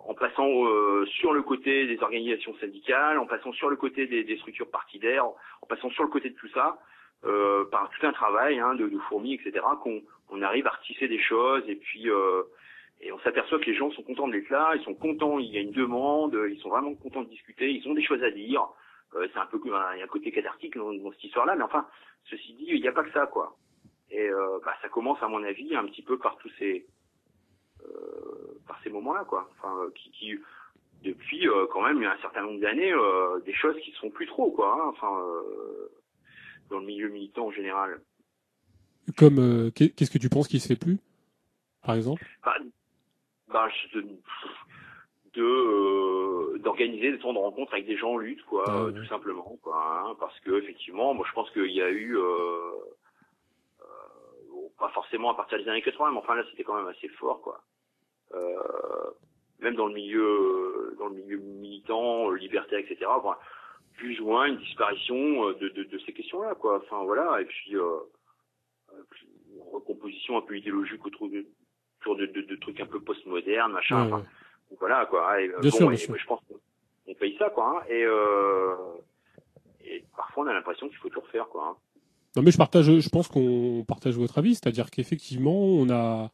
en 0.05 0.13
passant 0.13 0.47
euh, 0.47 1.05
sur 1.07 1.33
le 1.33 1.41
côté 1.41 1.87
des 1.87 2.01
organisations 2.01 2.55
syndicales, 2.59 3.17
en 3.17 3.25
passant 3.25 3.51
sur 3.53 3.69
le 3.69 3.75
côté 3.75 4.05
des, 4.07 4.37
structures 4.37 4.69
partidaires, 4.69 5.25
en 5.25 5.65
passant 5.67 5.89
sur 5.89 6.03
le 6.03 6.09
côté 6.09 6.29
de 6.29 6.35
tout 6.35 6.47
ça, 6.49 6.77
euh, 7.25 7.65
par 7.65 7.89
tout 7.89 8.05
un 8.05 8.13
travail 8.13 8.59
hein, 8.59 8.75
de, 8.75 8.87
de 8.87 8.99
fourmis, 9.09 9.33
etc., 9.33 9.65
qu'on 9.81 10.01
on 10.29 10.41
arrive 10.41 10.67
à 10.67 10.71
retisser 10.71 11.07
des 11.07 11.19
choses 11.19 11.63
et 11.67 11.75
puis 11.75 12.09
euh, 12.09 12.43
et 13.01 13.11
on 13.11 13.19
s'aperçoit 13.19 13.59
que 13.59 13.65
les 13.65 13.75
gens 13.75 13.91
sont 13.91 14.03
contents 14.03 14.27
de 14.27 14.33
l'être 14.33 14.49
là, 14.49 14.73
ils 14.75 14.83
sont 14.83 14.93
contents, 14.93 15.37
il 15.39 15.51
y 15.53 15.57
a 15.57 15.61
une 15.61 15.71
demande, 15.71 16.39
ils 16.49 16.59
sont 16.59 16.69
vraiment 16.69 16.93
contents 16.95 17.23
de 17.23 17.29
discuter, 17.29 17.69
ils 17.69 17.87
ont 17.89 17.93
des 17.93 18.03
choses 18.03 18.23
à 18.23 18.31
dire. 18.31 18.65
Euh, 19.15 19.27
c'est 19.33 19.39
un 19.39 19.45
peu 19.45 19.59
il 19.63 19.69
y 19.69 20.01
a 20.01 20.03
un 20.03 20.07
côté 20.07 20.31
cathartique 20.31 20.77
dans, 20.77 20.93
dans 20.93 21.11
cette 21.11 21.23
histoire-là, 21.23 21.55
mais 21.55 21.63
enfin, 21.63 21.87
ceci 22.29 22.53
dit, 22.53 22.65
il 22.69 22.81
n'y 22.81 22.87
a 22.87 22.91
pas 22.91 23.03
que 23.03 23.11
ça, 23.11 23.27
quoi. 23.27 23.55
Et 24.11 24.27
euh, 24.27 24.59
bah, 24.63 24.73
ça 24.81 24.89
commence, 24.89 25.21
à 25.21 25.27
mon 25.27 25.43
avis, 25.43 25.75
un 25.75 25.85
petit 25.85 26.03
peu 26.03 26.17
par 26.17 26.37
tous 26.37 26.51
ces 26.57 26.85
par 28.67 28.79
ces 28.83 28.89
moments-là, 28.89 29.25
quoi. 29.25 29.49
Enfin, 29.57 29.75
euh, 29.83 29.89
qui, 29.95 30.11
qui 30.11 30.39
depuis 31.03 31.47
euh, 31.47 31.67
quand 31.71 31.81
même 31.83 31.97
il 31.97 32.03
y 32.03 32.07
a 32.07 32.13
un 32.13 32.21
certain 32.21 32.41
nombre 32.43 32.59
d'années, 32.59 32.91
euh, 32.93 33.39
des 33.41 33.53
choses 33.53 33.77
qui 33.81 33.91
se 33.91 33.99
font 33.99 34.09
plus 34.09 34.25
trop, 34.27 34.51
quoi. 34.51 34.73
hein. 34.73 34.87
Enfin, 34.89 35.15
euh, 35.19 35.89
dans 36.69 36.79
le 36.79 36.85
milieu 36.85 37.09
militant 37.09 37.47
en 37.47 37.51
général. 37.51 38.01
Comme 39.17 39.37
euh, 39.39 39.69
qu'est- 39.71 39.89
qu'est-ce 39.95 40.09
que 40.09 40.17
tu 40.17 40.29
penses 40.29 40.47
qui 40.47 40.59
se 40.59 40.67
fait 40.67 40.79
plus, 40.79 40.97
par 41.83 41.93
exemple? 41.95 42.23
Bah, 42.43 42.55
bah, 43.47 43.67
de 43.93 44.01
de, 45.35 45.43
euh, 45.43 46.57
d'organiser 46.59 47.11
des 47.11 47.19
temps 47.19 47.33
de 47.33 47.37
rencontre 47.37 47.73
avec 47.73 47.85
des 47.85 47.97
gens 47.97 48.13
en 48.13 48.17
lutte, 48.17 48.41
quoi, 48.45 48.63
Ah, 48.67 48.77
euh, 48.83 48.85
ouais. 48.91 48.93
tout 48.93 49.05
simplement, 49.07 49.57
quoi. 49.61 49.75
hein, 50.09 50.15
parce 50.19 50.39
que 50.39 50.51
effectivement, 50.61 51.13
moi 51.13 51.25
je 51.27 51.33
pense 51.33 51.51
qu'il 51.51 51.71
y 51.71 51.81
a 51.81 51.89
eu 51.89 52.17
euh, 52.17 52.71
euh, 53.81 53.85
bon, 54.49 54.71
pas 54.79 54.89
forcément 54.89 55.31
à 55.31 55.35
partir 55.35 55.57
des 55.59 55.67
années 55.67 55.81
80, 55.81 56.11
mais 56.11 56.17
enfin 56.17 56.35
là 56.35 56.43
c'était 56.49 56.63
quand 56.63 56.75
même 56.75 56.87
assez 56.87 57.09
fort, 57.09 57.41
quoi. 57.41 57.61
Euh, 58.33 59.11
même 59.59 59.75
dans 59.75 59.87
le 59.87 59.93
milieu 59.93 60.95
dans 60.99 61.07
le 61.07 61.15
milieu 61.15 61.37
militant, 61.37 62.29
euh, 62.31 62.35
libertaire, 62.35 62.79
etc. 62.79 63.05
Enfin, 63.07 63.35
plus 63.97 64.19
ou 64.19 64.25
moins 64.25 64.45
une 64.47 64.57
disparition 64.57 65.47
euh, 65.49 65.53
de, 65.55 65.69
de, 65.69 65.83
de 65.83 65.99
ces 66.05 66.11
questions-là, 66.13 66.55
quoi. 66.55 66.81
Enfin 66.83 67.03
voilà, 67.03 67.39
et 67.41 67.45
puis 67.45 67.75
puis 69.11 69.27
une 69.53 69.61
recomposition 69.73 70.37
un 70.37 70.41
peu 70.41 70.57
idéologique 70.57 71.05
autour 71.05 71.29
de, 71.29 71.45
autour 72.01 72.15
de, 72.17 72.25
de, 72.25 72.55
trucs 72.57 72.79
un 72.79 72.85
peu 72.85 72.99
postmodernes, 72.99 73.71
machin. 73.71 74.01
Ouais, 74.01 74.07
enfin, 74.13 74.17
ouais. 74.71 74.77
voilà 74.79 75.05
quoi. 75.05 75.41
Et, 75.41 75.49
euh, 75.49 75.59
Bien 75.59 75.71
bon, 75.71 75.77
sûr, 75.77 75.91
et 75.91 75.97
je 75.97 76.25
pense 76.25 76.41
qu'on 76.47 76.59
on 77.07 77.13
paye 77.15 77.35
ça 77.37 77.49
quoi. 77.49 77.79
hein, 77.81 77.85
et, 77.89 78.03
euh, 78.03 78.75
et 79.85 80.03
parfois 80.15 80.43
on 80.43 80.47
a 80.47 80.53
l'impression 80.53 80.87
qu'il 80.89 80.97
faut 80.97 81.09
tout 81.09 81.21
refaire 81.21 81.47
quoi. 81.47 81.67
hein. 81.69 81.75
Non, 82.35 82.41
mais 82.43 82.51
je 82.51 82.57
partage, 82.57 82.99
je 82.99 83.09
pense 83.09 83.29
qu'on 83.29 83.85
partage 83.87 84.17
votre 84.17 84.37
avis, 84.39 84.55
c'est-à-dire 84.55 84.91
qu'effectivement, 84.91 85.57
on 85.57 85.89
a, 85.89 86.31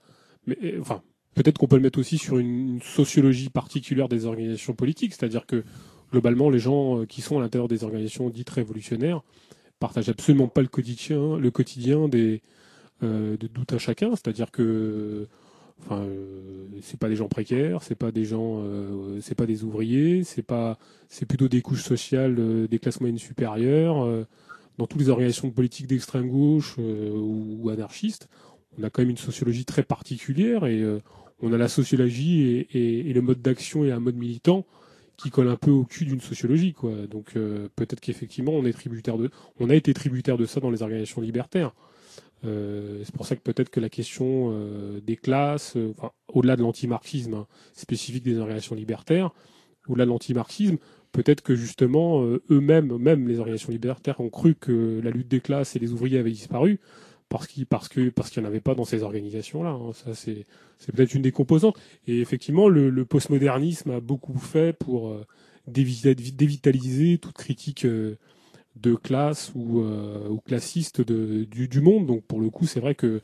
mais, 0.47 0.57
euh, 0.63 0.80
enfin, 0.81 1.03
peut-être 1.36 1.58
qu'on 1.58 1.68
peut 1.68 1.78
le 1.78 1.82
mettre 1.82 1.99
aussi 1.99 2.18
sur 2.18 2.38
une, 2.38 2.80
sociologie 2.82 3.49
particulière 3.49 4.10
des 4.10 4.26
organisations 4.26 4.74
politiques, 4.74 5.14
c'est-à-dire 5.14 5.45
que 5.45 5.64
globalement, 6.12 6.49
les 6.49 6.60
gens 6.60 6.99
euh, 6.99 7.06
qui 7.06 7.22
sont 7.22 7.38
à 7.38 7.41
l'intérieur 7.41 7.68
des 7.68 7.84
organisations 7.84 8.30
dites 8.30 8.49
révolutionnaires 8.49 9.22
partagent 9.80 10.10
absolument 10.10 10.48
pas 10.48 10.62
le 10.62 10.68
quotidien, 10.68 11.38
le 11.38 11.52
quotidien 11.52 12.08
des 12.08 12.41
euh, 13.03 13.36
de 13.38 13.48
tout 13.48 13.66
un 13.72 13.80
chacun, 13.80 14.12
c'est-à-dire 14.12 14.52
que, 14.52 15.28
enfin, 15.80 16.02
euh, 16.02 16.68
c'est 16.82 16.99
pas 16.99 17.10
des 17.10 17.16
gens 17.16 17.28
précaires, 17.28 17.82
c'est 17.82 17.95
pas 17.95 18.12
des 18.12 18.26
gens, 18.26 18.62
euh, 18.64 19.20
c'est 19.22 19.34
pas 19.34 19.48
des 19.48 19.64
ouvriers, 19.64 20.24
c'est 20.24 20.44
pas, 20.44 20.78
c'est 21.10 21.26
plutôt 21.26 21.48
des 21.48 21.64
couches 21.64 21.84
sociales, 21.84 22.36
euh, 22.38 22.68
des 22.68 22.78
classes 22.78 23.02
moyennes 23.02 23.18
supérieures. 23.18 24.06
dans 24.78 24.88
toutes 24.88 25.02
les 25.02 25.10
organisations 25.10 25.49
politiques 25.49 25.88
d'extrême 25.88 26.30
gauche 26.30 26.78
ou, 26.78 27.58
ou 27.62 27.70
anarchistes, 27.70 28.30
on 28.80 28.84
a 28.84 28.90
quand 28.90 29.02
même 29.02 29.10
une 29.10 29.18
sociologie 29.18 29.66
très 29.66 29.84
particulière 29.84 30.66
et 30.66 30.84
on 31.41 31.53
a 31.53 31.57
la 31.57 31.68
sociologie 31.68 32.68
et, 32.72 33.13
le 33.13 33.22
mode 33.22 33.41
d'action 33.41 33.84
et 33.84 33.91
un 33.91 33.99
mode 33.99 34.15
militant 34.15 34.65
qui 35.18 35.30
colle 35.30 35.49
un 35.49 35.55
peu 35.55 35.72
au 35.72 35.84
cul 35.84 36.05
d'une 36.05 36.22
sociologie, 36.22 36.73
quoi. 36.73 36.91
Donc 37.09 37.34
euh, 37.35 37.68
peut-être 37.76 37.99
qu'effectivement 37.99 38.53
on 38.53 38.65
est 38.65 38.73
tributaire 38.73 39.18
de, 39.18 39.30
on 39.59 39.69
a 39.69 39.76
été 39.76 39.93
tributaire 39.93 40.38
de 40.38 40.45
ça 40.45 40.59
dans 40.59 40.72
les 40.72 40.81
organisations 40.81 41.22
libertaires. 41.22 41.73
Euh, 42.43 43.01
c'est 43.03 43.13
pour 43.13 43.27
ça 43.27 43.35
que 43.35 43.41
peut-être 43.41 43.69
que 43.69 43.80
la 43.80 43.89
question 43.89 44.51
euh, 44.51 44.99
des 44.99 45.15
classes, 45.15 45.77
enfin, 45.95 46.11
au-delà 46.27 46.55
de 46.55 46.61
l'anti-marxisme 46.61 47.35
hein, 47.35 47.47
spécifique 47.73 48.23
des 48.23 48.39
organisations 48.39 48.76
libertaires, 48.76 49.30
au-delà 49.88 50.05
de 50.05 50.09
l'anti-marxisme, 50.09 50.77
peut-être 51.11 51.41
que 51.41 51.55
justement 51.55 52.23
eux-mêmes, 52.23 52.97
même 52.97 53.27
les 53.27 53.39
organisations 53.39 53.72
libertaires, 53.72 54.22
ont 54.22 54.30
cru 54.30 54.55
que 54.55 55.01
la 55.03 55.11
lutte 55.11 55.27
des 55.27 55.41
classes 55.41 55.76
et 55.76 55.80
les 55.80 55.91
ouvriers 55.91 56.18
avaient 56.18 56.31
disparu, 56.31 56.80
parce 57.32 57.48
qu'il 57.88 58.12
parce 58.12 58.36
n'y 58.38 58.44
en 58.44 58.45
avait 58.45 58.60
pas 58.60 58.76
dans 58.76 58.84
ces 58.84 59.03
organisations 59.03 59.64
là. 59.64 59.78
Ça 59.94 60.14
c'est 60.14 60.45
peut-être 60.94 61.14
une 61.14 61.22
des 61.22 61.32
composantes. 61.32 61.78
Et 62.08 62.20
effectivement, 62.20 62.68
le, 62.68 63.06
postmodernisme 63.06 63.91
a 63.91 63.99
beaucoup 64.02 64.38
fait 64.38 64.74
pour 64.74 65.10
euh, 65.10 65.26
dévita- 65.70 66.14
dévitaliser 66.36 67.18
toute 67.20 67.36
critique 67.36 67.86
euh, 67.86 68.18
de 68.76 68.95
classe 68.95 69.52
ou, 69.56 69.82
euh, 69.82 70.36
classiste 70.45 71.02
du, 71.02 71.82
monde. 71.82 72.06
Donc 72.06 72.24
pour 72.26 72.41
le 72.41 72.49
coup, 72.49 72.66
c'est 72.66 72.82
vrai 72.82 72.95
que 72.95 73.22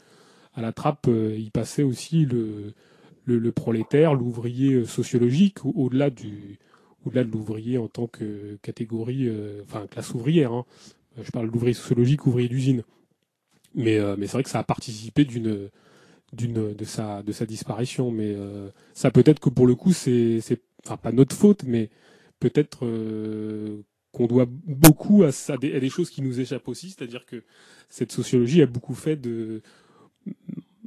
à 0.54 0.62
la 0.62 0.72
trappe, 0.72 1.08
il 1.08 1.52
passait 1.52 1.84
aussi 1.84 2.26
le, 2.26 3.52
prolétaire, 3.52 4.14
l'ouvrier 4.14 4.86
sociologique, 4.86 5.66
au- 5.66 5.74
au-delà 5.76 6.10
de 6.10 7.32
l'ouvrier 7.32 7.78
en 7.78 7.88
tant 7.88 8.08
que 8.08 8.58
catégorie, 8.62 9.30
enfin 9.64 9.86
classe 9.88 10.14
ouvrière. 10.14 10.54
hein. 10.54 10.66
Je 11.22 11.32
parle 11.32 11.50
d'ouvrier 11.52 11.74
sociologique, 11.74 12.26
ouvrier 12.28 12.48
d'usine. 12.50 12.84
Mais, 13.76 13.98
euh, 14.00 14.16
mais 14.18 14.28
c'est 14.28 14.34
vrai 14.34 14.44
que 14.44 14.50
ça 14.50 14.60
a 14.60 14.64
participé 14.64 15.26
d'une 15.26 15.70
de 16.34 16.84
sa 16.86 17.46
disparition. 17.46 18.12
Mais 18.12 18.34
euh, 18.36 18.70
ça 18.94 19.12
peut-être 19.12 19.40
que 19.40 19.50
pour 19.50 19.68
le 19.68 19.76
coup 19.76 19.94
c'est 19.94 20.40
c'est 20.42 20.62
enfin 20.86 20.98
pas 20.98 21.12
notre 21.12 21.36
faute, 21.36 21.64
mais 21.64 21.90
peut-être 22.40 22.86
euh, 22.86 23.82
qu'on 24.12 24.28
doit 24.28 24.48
beaucoup 24.48 25.24
à, 25.24 25.58
des, 25.58 25.90
choses 25.90 26.10
qui 26.10 26.22
nous 26.22 26.40
échappent 26.40 26.68
aussi, 26.68 26.90
c'est-à-dire 26.90 27.26
que 27.26 27.44
cette 27.90 28.12
sociologie 28.12 28.62
a 28.62 28.66
beaucoup 28.66 28.96
fait 28.96 29.16
de 29.16 29.62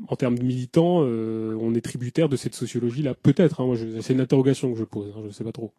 en 0.09 0.17
termes 0.17 0.39
de 0.39 0.43
militants, 0.43 1.01
on 1.01 1.75
est 1.75 1.81
tributaire 1.83 2.29
de 2.29 2.37
cette 2.37 2.55
sociologie-là, 2.55 3.15
peut-être. 3.15 3.61
Hein, 3.61 3.75
c'est 4.01 4.15
une 4.15 4.21
interrogation 4.21 4.73
que 4.73 4.79
je 4.79 4.85
pose. 4.85 5.15
Hein, 5.17 5.23
je 5.27 5.31
sais 5.31 5.45
pas 5.45 5.53
trop. 5.53 5.73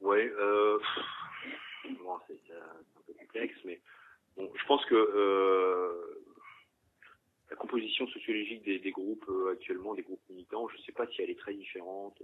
Ouais, 0.00 0.28
pff, 0.28 1.96
bon, 2.04 2.16
c'est 2.26 2.38
c'est 2.46 2.54
un 2.54 3.02
peu 3.06 3.12
complexe, 3.14 3.54
mais 3.64 3.80
je 4.54 4.66
pense 4.66 4.84
que 4.86 4.94
euh, 4.94 6.24
la 7.50 7.56
composition 7.56 8.06
sociologique 8.08 8.62
des, 8.62 8.90
groupes 8.90 9.28
euh, 9.28 9.52
actuellement, 9.52 9.94
des 9.94 10.02
groupes 10.02 10.22
militants, 10.28 10.68
je 10.68 10.78
sais 10.82 10.92
pas 10.92 11.06
si 11.08 11.22
elle 11.22 11.30
est 11.30 11.38
très 11.38 11.54
différente 11.54 12.20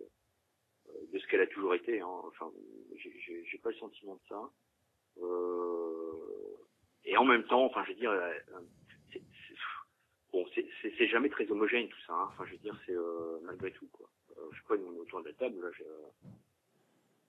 euh, 0.89 0.93
de 1.13 1.19
ce 1.19 1.27
qu'elle 1.27 1.41
a 1.43 1.47
toujours 1.47 1.75
été. 1.75 2.01
Hein. 2.01 2.21
Enfin, 2.25 2.51
j'ai- 2.97 3.59
pas 3.63 3.71
le 3.71 3.77
sentiment 3.77 4.15
de 4.15 4.21
ça. 4.29 4.51
Et 7.05 7.17
en 7.17 7.25
même 7.25 7.45
temps, 7.45 7.65
enfin, 7.65 7.83
je 7.85 7.89
veux 7.91 7.99
dire, 7.99 8.13
c'est- 9.13 9.23
bon, 10.33 10.47
c'est- 10.55 11.07
jamais 11.09 11.29
très 11.29 11.51
homogène 11.51 11.89
tout 11.89 12.01
ça. 12.07 12.13
hein. 12.13 12.29
Enfin, 12.31 12.45
je 12.47 12.53
veux 12.53 12.59
dire, 12.59 12.79
c'est 12.87 12.95
malgré 13.43 13.73
tout 13.73 13.89
quoi. 13.89 14.09
Je 14.53 14.57
sais 14.57 14.65
pas, 14.69 14.77
nous 14.77 15.01
autour 15.01 15.23
de 15.23 15.29
la 15.29 15.35
table 15.35 15.61
là. 15.61 15.71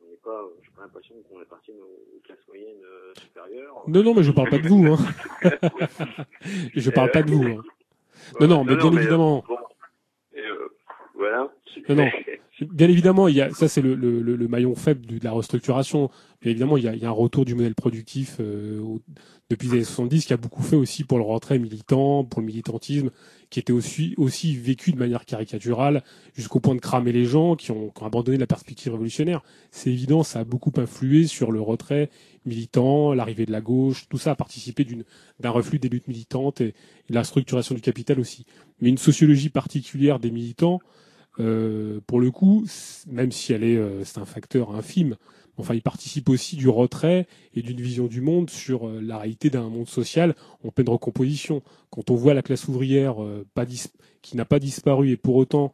Euh, 0.02 0.06
on 0.06 0.12
n'est 0.12 0.18
pas, 0.18 0.42
j'ai 0.64 0.72
pas 0.72 0.82
l'impression 0.84 1.16
qu'on 1.28 1.42
appartienne 1.42 1.78
aux, 1.82 2.20
classes 2.24 2.48
moyennes 2.48 2.84
euh, 2.84 3.14
supérieures. 3.20 3.84
Non, 3.88 4.04
non, 4.04 4.14
mais 4.14 4.24
je 4.24 4.32
parle 4.32 4.50
pas 4.50 4.60
de 4.60 4.68
vous. 4.68 4.86
Hein. 4.86 4.98
je 6.76 6.90
parle 6.90 7.12
pas 7.12 7.24
de 7.24 7.32
vous. 7.32 7.44
hein. 7.44 7.64
Non, 8.40 8.48
non, 8.48 8.64
mais 8.64 8.76
bien 8.76 8.92
euh, 8.92 8.98
évidemment. 8.98 9.44
bon, 9.48 9.58
et, 10.34 10.42
euh, 10.42 10.70
voilà. 11.16 11.52
Non, 11.88 11.96
non. 11.96 12.10
Bien 12.62 12.90
évidemment, 12.90 13.30
il 13.30 13.36
y 13.36 13.42
a, 13.42 13.52
ça 13.52 13.70
c'est 13.70 13.82
le, 13.82 13.96
le, 13.96 14.22
le- 14.22 14.48
maillon 14.50 14.76
faible 14.76 15.06
de, 15.06 15.18
de 15.18 15.24
la 15.24 15.32
restructuration. 15.32 16.10
Bien 16.42 16.52
évidemment, 16.52 16.76
il 16.76 16.84
y 16.84 16.88
a, 16.90 16.94
il 16.96 17.02
y 17.02 17.06
a 17.06 17.08
un 17.08 17.12
retour 17.12 17.46
du 17.46 17.56
modèle 17.56 17.74
productif 17.74 18.36
euh, 18.42 18.82
depuis 19.50 19.68
les 19.70 19.74
années 19.76 19.84
70 19.86 20.26
qui 20.26 20.34
a 20.34 20.38
beaucoup 20.38 20.62
fait 20.62 20.76
aussi 20.76 21.06
pour 21.06 21.20
le 21.20 21.24
retrait 21.24 21.58
militant, 21.58 22.26
pour 22.26 22.42
le 22.42 22.48
militantisme, 22.48 23.12
qui 23.50 23.60
était 23.62 23.72
aussi, 23.72 24.14
aussi 24.18 24.58
vécu 24.58 24.92
de 24.92 24.98
manière 24.98 25.24
caricaturale 25.26 26.04
jusqu'au 26.36 26.60
point 26.60 26.76
de 26.76 26.82
cramer 26.82 27.14
les 27.14 27.24
gens 27.24 27.56
qui 27.56 27.72
ont, 27.72 27.92
qui 27.92 28.04
ont 28.04 28.06
abandonné 28.08 28.38
la 28.38 28.48
perspective 28.48 28.92
révolutionnaire. 28.92 29.42
C'est 29.72 29.92
évident, 29.92 30.24
ça 30.24 30.40
a 30.40 30.44
beaucoup 30.44 30.74
influé 30.78 31.28
sur 31.28 31.54
le 31.54 31.62
retrait 31.62 32.10
militant, 32.46 33.14
l'arrivée 33.14 33.46
de 33.46 33.52
la 33.54 33.62
gauche, 33.62 34.08
tout 34.10 34.18
ça 34.18 34.32
a 34.32 34.36
participé 34.36 34.86
d'un 35.40 35.50
reflux 35.50 35.80
des 35.80 35.88
luttes 35.90 36.08
militantes 36.10 36.60
et, 36.62 36.68
et 36.70 36.74
de 37.12 37.16
la 37.16 37.24
structuration 37.24 37.74
du 37.74 37.82
capital 37.82 38.20
aussi. 38.20 38.46
Mais 38.82 38.90
une 38.90 38.98
sociologie 38.98 39.50
particulière 39.50 40.20
des 40.20 40.32
militants, 40.32 40.80
euh, 41.40 42.00
pour 42.06 42.20
le 42.20 42.32
coup, 42.32 42.66
même 43.08 43.32
si 43.32 43.54
elle 43.54 43.64
est, 43.64 43.78
euh, 43.78 44.04
c'est 44.04 44.20
un 44.20 44.26
facteur 44.26 44.76
infime, 44.76 45.16
enfin, 45.58 45.74
il 45.74 45.82
participe 45.82 46.30
aussi 46.30 46.56
du 46.56 46.70
retrait 46.70 47.28
et 47.54 47.62
d'une 47.62 47.80
vision 47.80 48.08
du 48.08 48.22
monde 48.22 48.50
sur 48.50 48.88
euh, 48.88 49.00
la 49.02 49.18
réalité 49.18 49.50
d'un 49.50 49.70
monde 49.70 49.88
social 49.88 50.36
en 50.64 50.72
pleine 50.72 50.90
recomposition. 50.90 51.62
Quand 51.90 52.10
on 52.10 52.16
voit 52.16 52.34
la 52.34 52.42
classe 52.42 52.68
ouvrière 52.68 53.24
euh, 53.24 53.46
pas 53.54 53.66
qui 54.22 54.38
n'a 54.38 54.46
pas 54.46 54.60
disparu 54.60 55.12
et 55.12 55.18
pour 55.18 55.36
autant 55.36 55.74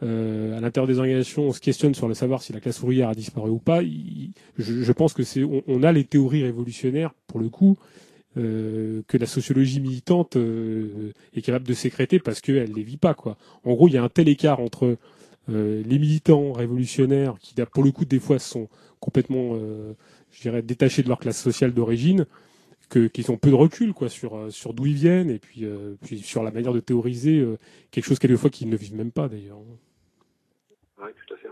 à 0.00 0.06
l'intérieur 0.06 0.86
des 0.86 0.98
organisations, 0.98 1.42
on 1.42 1.52
se 1.52 1.60
questionne 1.60 1.94
sur 1.94 2.08
le 2.08 2.14
savoir 2.14 2.40
si 2.40 2.54
la 2.54 2.60
classe 2.60 2.82
ouvrière 2.82 3.10
a 3.10 3.14
disparu 3.14 3.50
ou 3.50 3.58
pas. 3.58 3.82
je, 4.56 4.92
pense 4.92 5.12
que 5.12 5.22
c'est, 5.22 5.44
on 5.44 5.82
a 5.82 5.92
les 5.92 6.04
théories 6.04 6.42
révolutionnaires 6.42 7.12
pour 7.26 7.38
le 7.38 7.50
coup 7.50 7.76
euh, 8.38 9.02
que 9.08 9.16
la 9.16 9.26
sociologie 9.26 9.80
militante 9.80 10.36
euh, 10.36 11.12
est 11.34 11.42
capable 11.42 11.66
de 11.66 11.72
sécréter 11.72 12.20
parce 12.20 12.40
qu'elle 12.40 12.72
les 12.72 12.82
vit 12.82 12.96
pas 12.96 13.14
quoi. 13.14 13.36
En 13.64 13.72
gros, 13.72 13.88
il 13.88 13.94
y 13.94 13.96
a 13.96 14.02
un 14.02 14.08
tel 14.08 14.28
écart 14.28 14.60
entre 14.60 14.96
euh, 15.48 15.82
les 15.84 15.98
militants 15.98 16.52
révolutionnaires 16.52 17.36
qui, 17.40 17.54
pour 17.72 17.82
le 17.82 17.90
coup, 17.90 18.04
des 18.04 18.20
fois 18.20 18.38
sont 18.38 18.68
complètement, 19.00 19.58
détachés 20.62 21.02
de 21.02 21.08
leur 21.08 21.18
classe 21.18 21.42
sociale 21.42 21.72
d'origine, 21.72 22.26
qu'ils 22.90 23.32
ont 23.32 23.38
peu 23.38 23.50
de 23.50 23.54
recul 23.54 23.92
quoi 23.92 24.08
sur 24.08 24.74
d'où 24.74 24.86
ils 24.86 24.94
viennent 24.94 25.30
et 25.30 25.38
puis 25.38 25.66
sur 26.22 26.42
la 26.42 26.50
manière 26.50 26.72
de 26.72 26.80
théoriser 26.80 27.44
quelque 27.90 28.04
chose 28.04 28.18
quelquefois 28.18 28.50
qu'ils 28.50 28.68
ne 28.68 28.76
vivent 28.76 28.96
même 28.96 29.12
pas 29.12 29.28
d'ailleurs. 29.28 29.58
Ouais, 30.98 31.12
tout 31.26 31.34
à 31.34 31.36
fait. 31.36 31.48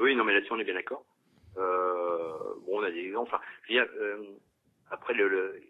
Oui, 0.00 0.16
non, 0.16 0.24
mais 0.24 0.34
là-dessus, 0.34 0.52
on 0.52 0.58
est 0.58 0.64
bien 0.64 0.74
d'accord. 0.74 1.04
Bon, 1.54 2.80
on 2.80 2.82
a 2.82 2.90
des 2.90 3.06
exemples. 3.06 3.36
Après, 4.90 5.14
le, 5.14 5.28
le, 5.28 5.60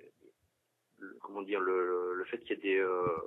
comment 1.22 1.42
dire, 1.42 1.60
le, 1.60 2.14
le 2.14 2.24
fait 2.24 2.38
qu'il 2.40 2.50
y 2.50 2.52
ait 2.54 2.62
des, 2.62 2.78
euh, 2.78 3.20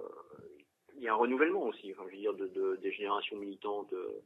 il 0.95 1.03
y 1.03 1.07
a 1.07 1.13
un 1.13 1.17
renouvellement 1.17 1.63
aussi. 1.63 1.91
Enfin, 1.93 2.03
je 2.09 2.15
veux 2.15 2.21
dire, 2.21 2.33
de, 2.33 2.47
de- 2.47 2.75
des 2.77 2.91
générations 2.93 3.37
militantes. 3.37 3.93
euh, 3.93 4.21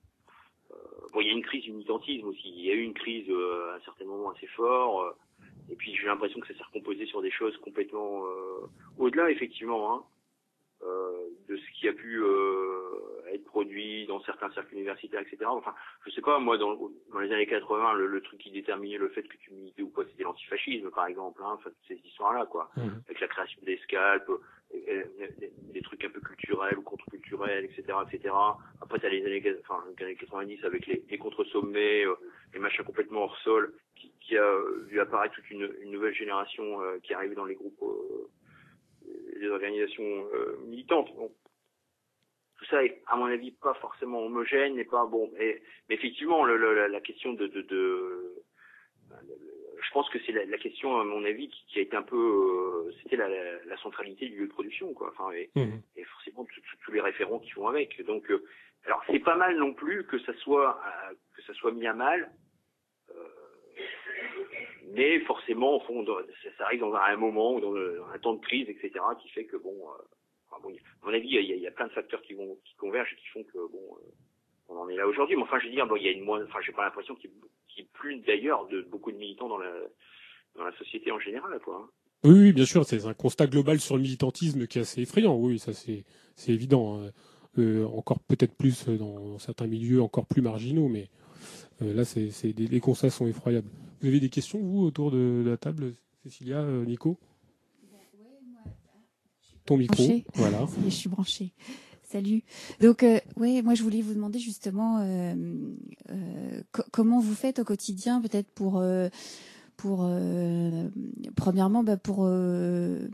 euh, 0.72 0.76
bon, 1.14 1.22
il 1.22 1.28
y 1.28 1.32
a 1.32 1.34
une 1.34 1.44
crise 1.44 1.64
du 1.64 1.72
militantisme 1.74 2.28
aussi. 2.28 2.50
Il 2.50 2.66
y 2.66 2.72
a 2.72 2.76
eu 2.76 2.84
une 2.84 2.94
crise 2.94 3.30
euh, 3.30 3.72
à 3.72 3.76
un 3.76 3.82
certain 3.82 4.06
moment 4.06 4.32
assez 4.32 4.48
fort. 4.48 5.02
euh, 5.04 5.12
et 5.70 5.76
puis, 5.76 5.96
j'ai 5.96 6.08
l'impression 6.08 6.40
que 6.42 6.48
ça 6.48 6.56
s'est 6.56 6.64
recomposé 6.64 7.06
sur 7.08 7.22
des 7.22 7.32
choses 7.32 7.58
complètement 7.60 8.26
euh, 8.28 8.68
au-delà, 8.98 9.32
effectivement. 9.32 9.96
Hein, 9.96 10.06
de 10.84 11.58
ce 11.58 11.80
qui 11.80 11.88
a 11.88 11.94
pu 11.94 12.22
euh, 12.24 13.34
être 13.34 13.46
produit 13.46 14.06
dans 14.08 14.22
certains 14.22 14.50
cercles 14.52 14.74
universitaires, 14.74 15.22
etc. 15.22 15.38
Enfin, 15.46 15.74
je 16.06 16.12
sais 16.12 16.22
pas, 16.22 16.40
moi, 16.40 16.58
dans, 16.58 16.76
dans 17.12 17.20
les 17.20 17.32
années 17.32 17.48
80, 17.48 17.94
le, 17.94 18.08
le 18.08 18.22
truc 18.22 18.40
qui 18.40 18.52
déterminait 18.52 18.98
le 18.98 19.10
fait 19.10 19.24
que 19.24 19.38
tu 19.38 19.54
militais 19.54 19.82
ou 19.82 19.90
pas, 19.90 20.04
c'était 20.10 20.24
l'antifascisme, 20.24 20.90
par 20.92 21.08
exemple, 21.08 21.42
hein, 21.44 21.52
enfin, 21.54 21.70
toutes 21.70 21.88
ces 21.88 22.08
histoires-là, 22.08 22.46
quoi, 22.46 22.72
avec 23.08 23.20
la 23.20 23.28
création 23.28 23.62
des 23.64 23.78
scalpes, 23.80 24.30
euh, 24.30 25.04
euh, 25.22 25.28
des, 25.74 25.82
trucs 25.82 26.06
un 26.06 26.10
peu 26.10 26.22
culturels 26.22 26.78
ou 26.78 26.82
contre-culturels, 26.82 27.66
etc., 27.66 27.98
etc. 28.10 28.34
Après, 28.82 29.00
t'as 29.00 29.10
les 29.10 29.26
années, 29.26 29.44
enfin, 29.62 29.84
les 29.98 30.06
années 30.06 30.16
90 30.16 30.64
avec 30.64 30.88
les, 30.88 31.04
les 31.10 31.18
contre-sommets, 31.18 32.06
euh, 32.06 32.16
les 32.54 32.60
machins 32.60 32.86
complètement 32.86 33.24
hors 33.24 33.38
sol, 33.40 33.74
qui, 33.96 34.12
qui 34.22 34.38
a 34.38 34.44
euh, 34.44 34.86
vu 34.88 35.00
apparaître 35.00 35.36
toute 35.36 35.50
une, 35.50 35.70
une 35.82 35.92
nouvelle 35.92 36.14
génération 36.14 36.82
euh, 36.82 37.00
qui 37.04 37.14
arrive 37.14 37.34
dans 37.34 37.46
les 37.46 37.56
groupes 37.56 37.82
euh, 37.82 38.30
les 39.38 39.50
organisations 39.50 40.28
euh, 40.34 40.58
militantes. 40.66 41.14
Bon. 41.16 41.32
Tout 42.58 42.66
ça 42.66 42.84
est, 42.86 43.02
à 43.08 43.16
mon 43.16 43.26
avis, 43.26 43.52
pas 43.52 43.74
forcément 43.76 44.24
homogène, 44.24 44.78
et 44.78 44.86
pas 44.86 45.06
bon. 45.06 45.32
Et, 45.40 45.62
mais 45.90 45.96
effectivement, 45.96 46.44
le, 46.44 46.58
le- 46.58 46.88
la, 46.88 47.02
question 47.02 47.34
de, 47.34 47.48
de, 47.48 47.62
de 47.64 48.44
je 49.84 49.92
pense 49.94 50.08
que 50.10 50.20
c'est 50.26 50.32
la, 50.32 50.46
la 50.46 50.58
question, 50.60 51.00
à 51.00 51.04
mon 51.04 51.26
avis, 51.26 51.50
qui, 51.50 51.66
qui 51.68 51.80
a 51.80 51.82
été 51.82 51.96
un 51.98 52.04
peu, 52.04 52.16
euh, 52.88 52.92
c'était 53.02 53.16
la, 53.18 53.28
la, 53.28 53.66
la 53.66 53.78
centralité 53.78 54.30
du 54.30 54.38
lieu 54.42 54.48
de 54.48 54.52
production, 54.54 54.94
quoi. 54.94 55.10
Enfin, 55.10 55.32
et, 55.32 55.50
Mhm. 55.56 55.82
et 55.96 56.04
forcément 56.04 56.46
tous 56.86 56.92
les 56.92 57.02
référents 57.02 57.40
qui 57.40 57.52
vont 57.54 57.68
avec. 57.68 58.00
Donc, 58.06 58.30
euh, 58.30 58.44
alors 58.86 59.04
c'est 59.08 59.20
pas 59.20 59.36
mal 59.36 59.58
non 59.58 59.74
plus 59.74 60.06
que 60.06 60.20
ça 60.20 60.34
soit 60.36 60.80
euh, 60.86 61.14
que 61.36 61.42
ça 61.44 61.54
soit 61.56 61.72
mis 61.72 61.88
à 61.88 61.94
mal. 61.94 62.32
Mais 64.94 65.20
forcément, 65.22 65.82
ça, 66.58 66.66
arrive 66.66 66.82
dans 66.82 66.94
un, 66.94 67.18
moment 67.18 67.60
dans, 67.60 67.76
un 67.76 68.20
temps 68.20 68.34
de 68.34 68.42
crise, 68.42 68.70
etc., 68.70 68.92
qui 69.22 69.30
fait 69.30 69.46
que 69.46 69.58
bon, 69.58 69.74
euh, 69.74 70.56
à 70.56 70.60
mon 71.06 71.14
avis, 71.14 71.28
il 71.28 71.60
y, 71.60 71.68
a, 71.68 71.72
plein 71.72 71.88
de 71.88 71.94
facteurs 71.94 72.22
qui 72.22 72.36
convergent 72.78 73.14
et 73.14 73.16
qui 73.16 73.28
font 73.28 73.44
que 73.44 73.72
bon, 73.72 73.98
euh, 73.98 74.12
on 74.70 74.78
en 74.78 74.90
est 74.90 74.96
là 74.96 75.08
aujourd'hui. 75.08 75.36
Mais 75.36 75.44
enfin, 75.44 75.60
je 75.60 75.66
veux 75.66 75.72
dire, 75.72 75.88
il 75.96 76.04
y 76.04 76.10
a 76.10 76.12
une 76.12 76.24
moins, 76.24 76.44
enfin, 76.44 76.60
j'ai 76.66 76.72
pas 76.74 76.86
l'impression 76.86 77.16
qu'il 77.16 77.32
y 77.78 77.82
ait 77.82 77.88
plus 77.94 78.18
d'ailleurs 78.20 78.68
de 78.68 78.82
beaucoup 78.82 79.12
de 79.12 79.18
militants 79.18 79.48
dans 79.48 79.58
la 79.58 80.78
société 80.78 81.12
en 81.12 81.20
général, 81.20 81.60
quoi. 81.60 81.76
hein. 81.84 81.90
Oui, 82.24 82.54
bien 82.54 82.66
sûr, 82.66 82.86
c'est 82.86 83.06
un 83.06 83.16
constat 83.16 83.48
global 83.48 83.80
sur 83.80 83.96
le 83.96 84.04
militantisme 84.04 84.68
qui 84.68 84.78
est 84.78 84.82
assez 84.82 85.02
effrayant. 85.02 85.36
Oui, 85.36 85.58
ça 85.58 85.74
c'est 85.74 86.04
évident. 86.48 87.02
hein. 87.02 87.12
Euh, 87.58 87.86
encore 87.86 88.20
peut-être 88.22 88.56
plus 88.56 88.88
dans 88.88 89.38
certains 89.38 89.68
milieux 89.68 90.02
encore 90.02 90.26
plus 90.26 90.42
marginaux, 90.42 90.88
mais 90.88 91.10
là, 91.82 92.06
c'est 92.06 92.32
c'est 92.32 92.54
des- 92.54 92.68
les 92.68 92.80
constats 92.80 93.10
sont 93.10 93.28
effroyables. 93.28 93.68
Vous 94.02 94.08
avez 94.08 94.20
des 94.20 94.30
questions 94.30 94.60
vous 94.60 94.82
autour 94.82 95.12
de, 95.12 95.44
de 95.46 95.50
la 95.50 95.58
table, 95.58 95.94
Cécilia, 96.24 96.60
euh, 96.62 96.86
Nico? 96.86 97.18
Ton 99.66 99.78
micro, 99.78 100.04
voilà. 100.34 100.66
Je 100.86 100.90
suis 100.90 101.10
branchée. 101.10 101.54
Salut. 102.04 102.44
Donc, 102.82 103.04
euh, 103.04 103.20
ouais, 103.38 103.62
moi, 103.62 103.74
je 103.74 103.84
voulais 103.84 104.02
vous 104.02 104.14
demander 104.14 104.38
justement 104.40 105.00
euh, 105.00 105.34
euh, 106.10 106.62
co- 106.74 106.84
comment 106.92 107.22
vous 107.22 107.34
faites 107.36 107.60
au 107.60 107.64
quotidien, 107.64 108.20
peut-être 108.20 108.50
pour 108.50 108.80
euh, 108.80 109.08
pour 109.82 110.02
euh, 110.04 110.90
premièrement 111.36 111.84
bah, 111.84 111.98
pour 111.98 112.26
euh, 112.28 113.08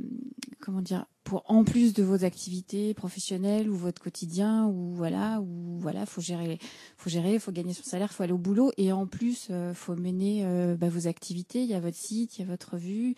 comment 0.59 0.81
dire 0.81 1.05
pour 1.23 1.43
en 1.47 1.63
plus 1.63 1.93
de 1.93 2.03
vos 2.03 2.25
activités 2.25 2.93
professionnelles 2.93 3.69
ou 3.69 3.75
votre 3.75 4.01
quotidien 4.01 4.65
ou 4.65 4.91
voilà 4.91 5.39
ou 5.39 5.77
voilà 5.79 6.05
faut 6.05 6.19
gérer 6.19 6.59
faut 6.97 7.09
gérer 7.09 7.39
faut 7.39 7.53
gagner 7.53 7.71
son 7.71 7.83
salaire 7.83 8.11
faut 8.11 8.23
aller 8.23 8.33
au 8.33 8.37
boulot. 8.37 8.73
Et 8.75 8.91
en 8.91 9.07
plus 9.07 9.47
euh, 9.49 9.73
faut 9.73 9.95
mener 9.95 10.41
euh, 10.43 10.75
bah, 10.75 10.89
vos 10.89 11.07
activités. 11.07 11.63
Il 11.63 11.69
y 11.69 11.73
a 11.73 11.79
votre 11.79 11.95
site 11.95 12.37
il 12.37 12.41
y 12.41 12.43
a 12.43 12.47
votre 12.47 12.73
revue 12.73 13.15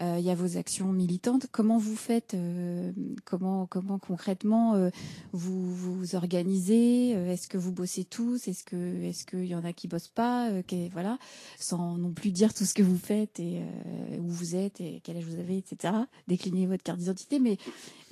il 0.00 0.24
y 0.24 0.30
a 0.30 0.34
vos 0.34 0.56
actions 0.56 0.92
militantes 0.92 1.46
comment 1.52 1.78
vous 1.78 1.96
faites 1.96 2.34
euh, 2.34 2.92
comment 3.24 3.66
comment 3.66 3.98
concrètement 3.98 4.74
euh, 4.74 4.90
vous 5.32 5.74
vous 5.74 6.14
organisez 6.14 7.14
Euh, 7.14 7.32
est-ce 7.32 7.48
que 7.48 7.58
vous 7.58 7.72
bossez 7.72 8.04
tous 8.04 8.48
est-ce 8.48 8.64
que 8.64 9.02
est-ce 9.02 9.24
qu'il 9.24 9.46
y 9.46 9.54
en 9.54 9.64
a 9.64 9.72
qui 9.72 9.88
bossent 9.88 10.08
pas 10.08 10.50
Euh, 10.50 10.62
voilà 10.92 11.18
sans 11.58 11.98
non 11.98 12.12
plus 12.12 12.30
dire 12.30 12.54
tout 12.54 12.64
ce 12.64 12.74
que 12.74 12.82
vous 12.82 12.98
faites 12.98 13.40
et 13.40 13.60
euh, 13.60 14.18
où 14.18 14.28
vous 14.28 14.54
êtes 14.56 14.80
et 14.80 15.00
quel 15.04 15.16
âge 15.16 15.24
vous 15.24 15.38
avez, 15.38 15.58
etc. 15.58 15.94
Décliner 16.28 16.66
votre 16.66 16.82
carte 16.82 16.98
d'identité. 16.98 17.38
Mais 17.38 17.58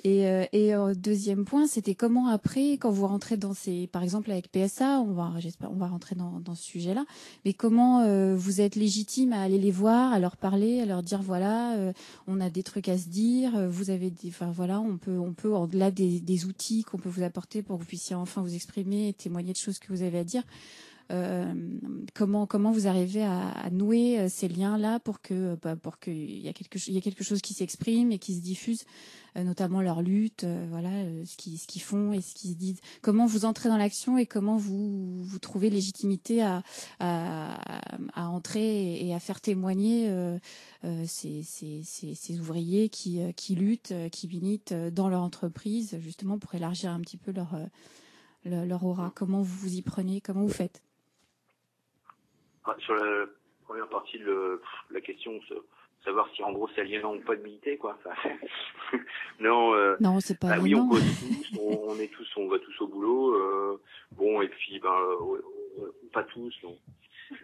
et, 0.04 0.26
euh, 0.26 0.44
et 0.52 0.74
euh, 0.74 0.94
deuxième 0.94 1.44
point, 1.44 1.66
c'était 1.66 1.94
comment 1.94 2.28
après, 2.28 2.72
quand 2.72 2.90
vous 2.90 3.06
rentrez 3.06 3.36
dans 3.36 3.52
ces, 3.52 3.88
par 3.88 4.02
exemple 4.02 4.30
avec 4.30 4.50
PSA, 4.50 5.00
on 5.00 5.12
va, 5.12 5.32
j'espère, 5.38 5.72
on 5.72 5.76
va 5.76 5.88
rentrer 5.88 6.14
dans, 6.14 6.54
ce 6.54 6.62
sujet-là. 6.62 7.04
Mais 7.44 7.52
comment 7.52 8.00
euh, 8.00 8.36
vous 8.36 8.60
êtes 8.60 8.76
légitime 8.76 9.32
à 9.32 9.42
aller 9.42 9.58
les 9.58 9.72
voir, 9.72 10.12
à 10.12 10.20
leur 10.20 10.36
parler, 10.36 10.80
à 10.80 10.86
leur 10.86 11.02
dire 11.02 11.20
voilà, 11.20 11.76
on 12.26 12.40
a 12.40 12.48
des 12.48 12.62
trucs 12.62 12.88
à 12.88 12.96
se 12.96 13.08
dire, 13.08 13.68
vous 13.68 13.90
avez 13.90 14.10
des, 14.10 14.28
enfin 14.28 14.50
voilà, 14.50 14.80
on 14.80 14.98
peut, 14.98 15.18
on 15.18 15.32
peut 15.32 15.48
au-delà 15.48 15.90
des, 15.90 16.20
des 16.20 16.44
outils 16.44 16.84
qu'on 16.84 16.98
peut 16.98 17.08
vous 17.08 17.22
apporter 17.22 17.62
pour 17.62 17.76
que 17.76 17.82
vous 17.82 17.88
puissiez 17.88 18.14
enfin 18.14 18.42
vous 18.42 18.54
exprimer 18.54 19.08
et 19.08 19.12
témoigner 19.12 19.52
de 19.52 19.58
choses 19.58 19.78
que 19.78 19.92
vous 19.92 20.02
avez 20.02 20.18
à 20.18 20.24
dire. 20.24 20.44
Euh, 21.10 21.55
comment 22.14 22.47
comment 22.47 22.70
vous 22.70 22.86
arrivez 22.86 23.22
à, 23.22 23.70
nouer 23.70 24.18
euh, 24.18 24.28
ces 24.28 24.47
liens 24.47 24.76
là 24.76 25.01
pour 25.01 25.22
que 25.22 25.56
bah, 25.62 25.74
pour 25.74 25.98
que 25.98 26.10
il 26.10 26.40
y 26.40 26.48
a 26.48 26.52
quelque 26.52 26.78
quelque 27.01 27.24
chose 27.24 27.40
qui 27.40 27.55
s'exprime 27.55 28.12
et 28.12 28.18
qui 28.18 28.35
se 28.35 28.40
diffuse 28.43 28.85
euh, 29.36 29.44
notamment 29.44 29.80
leur 29.80 30.02
lutte 30.02 30.44
euh, 30.44 30.66
voilà 30.70 30.90
euh, 30.90 31.24
ce 31.24 31.36
qu'ils 31.36 31.59
ce 31.59 31.78
font 31.78 32.12
et 32.12 32.20
ce 32.20 32.35
qu'ils 32.35 32.51
se 32.51 32.56
disent. 32.56 32.80
Comment 33.02 33.26
vous 33.26 33.44
entrez 33.44 33.68
dans 33.68 33.76
l'action 33.76 34.18
et 34.18 34.26
comment 34.26 34.56
vous 34.56 35.22
vous 35.22 35.39
trouvez 35.39 35.70
légitimité 35.70 36.43
à 36.43 36.62
à, 37.01 38.28
entrer 38.28 39.05
et 39.06 39.14
à 39.14 39.20
faire 39.20 39.40
témoigner 39.40 40.09
euh, 40.09 40.39
euh, 40.85 41.05
ces, 41.06 41.43
ces, 41.43 41.82
ces, 41.82 42.40
ouvriers 42.40 42.89
qui 42.89 43.20
euh, 43.20 43.32
qui 43.32 43.55
luttent 43.55 43.93
euh, 43.93 44.09
qui 44.09 44.28
militent 44.28 44.72
euh, 44.72 44.90
dans 44.90 45.09
leur 45.09 45.22
entreprise 45.22 45.98
justement 46.01 46.39
pour 46.39 46.55
élargir 46.55 46.90
un 46.90 47.01
petit 47.01 47.16
peu 47.16 47.32
leur 47.32 47.55
euh, 47.55 47.66
leur, 48.44 48.66
leur 48.66 48.85
aura. 48.85 49.12
Comment 49.14 49.43
vous 49.43 49.56
vous 49.56 49.74
y 49.74 49.82
prenez? 49.82 50.20
Comment 50.20 50.43
vous 50.43 50.48
faites? 50.48 50.82
Sur 52.78 52.94
la 52.94 53.26
première 53.64 53.88
partie 53.88 54.18
de 54.18 54.24
le- 54.24 54.62
la 54.90 55.00
question, 55.00 55.38
savoir 56.04 56.28
si 56.34 56.42
en 56.42 56.52
gros 56.52 56.68
c'est 56.74 56.80
aliénant 56.82 57.14
ou 57.16 57.20
pas 57.20 57.36
de 57.36 57.42
militer, 57.42 57.76
quoi. 57.76 57.98
Enfin, 58.04 58.14
non, 59.40 59.74
euh, 59.74 59.96
non 60.00 60.20
c'est 60.20 60.38
pas 60.38 60.48
bah 60.48 60.56
oui, 60.60 60.74
on 60.74 60.78
aliénant. 60.80 60.88
cause 60.88 61.02
tous, 61.20 61.58
on, 61.58 61.84
on 61.88 61.98
est 61.98 62.08
tous, 62.12 62.28
on 62.36 62.48
va 62.48 62.58
tous 62.58 62.80
au 62.82 62.86
boulot. 62.88 63.34
euh, 63.34 63.80
bon, 64.12 64.40
et 64.42 64.48
puis, 64.48 64.78
ben, 64.80 64.94
euh, 65.80 65.90
pas 66.12 66.22
tous, 66.24 66.54
non. 66.62 66.78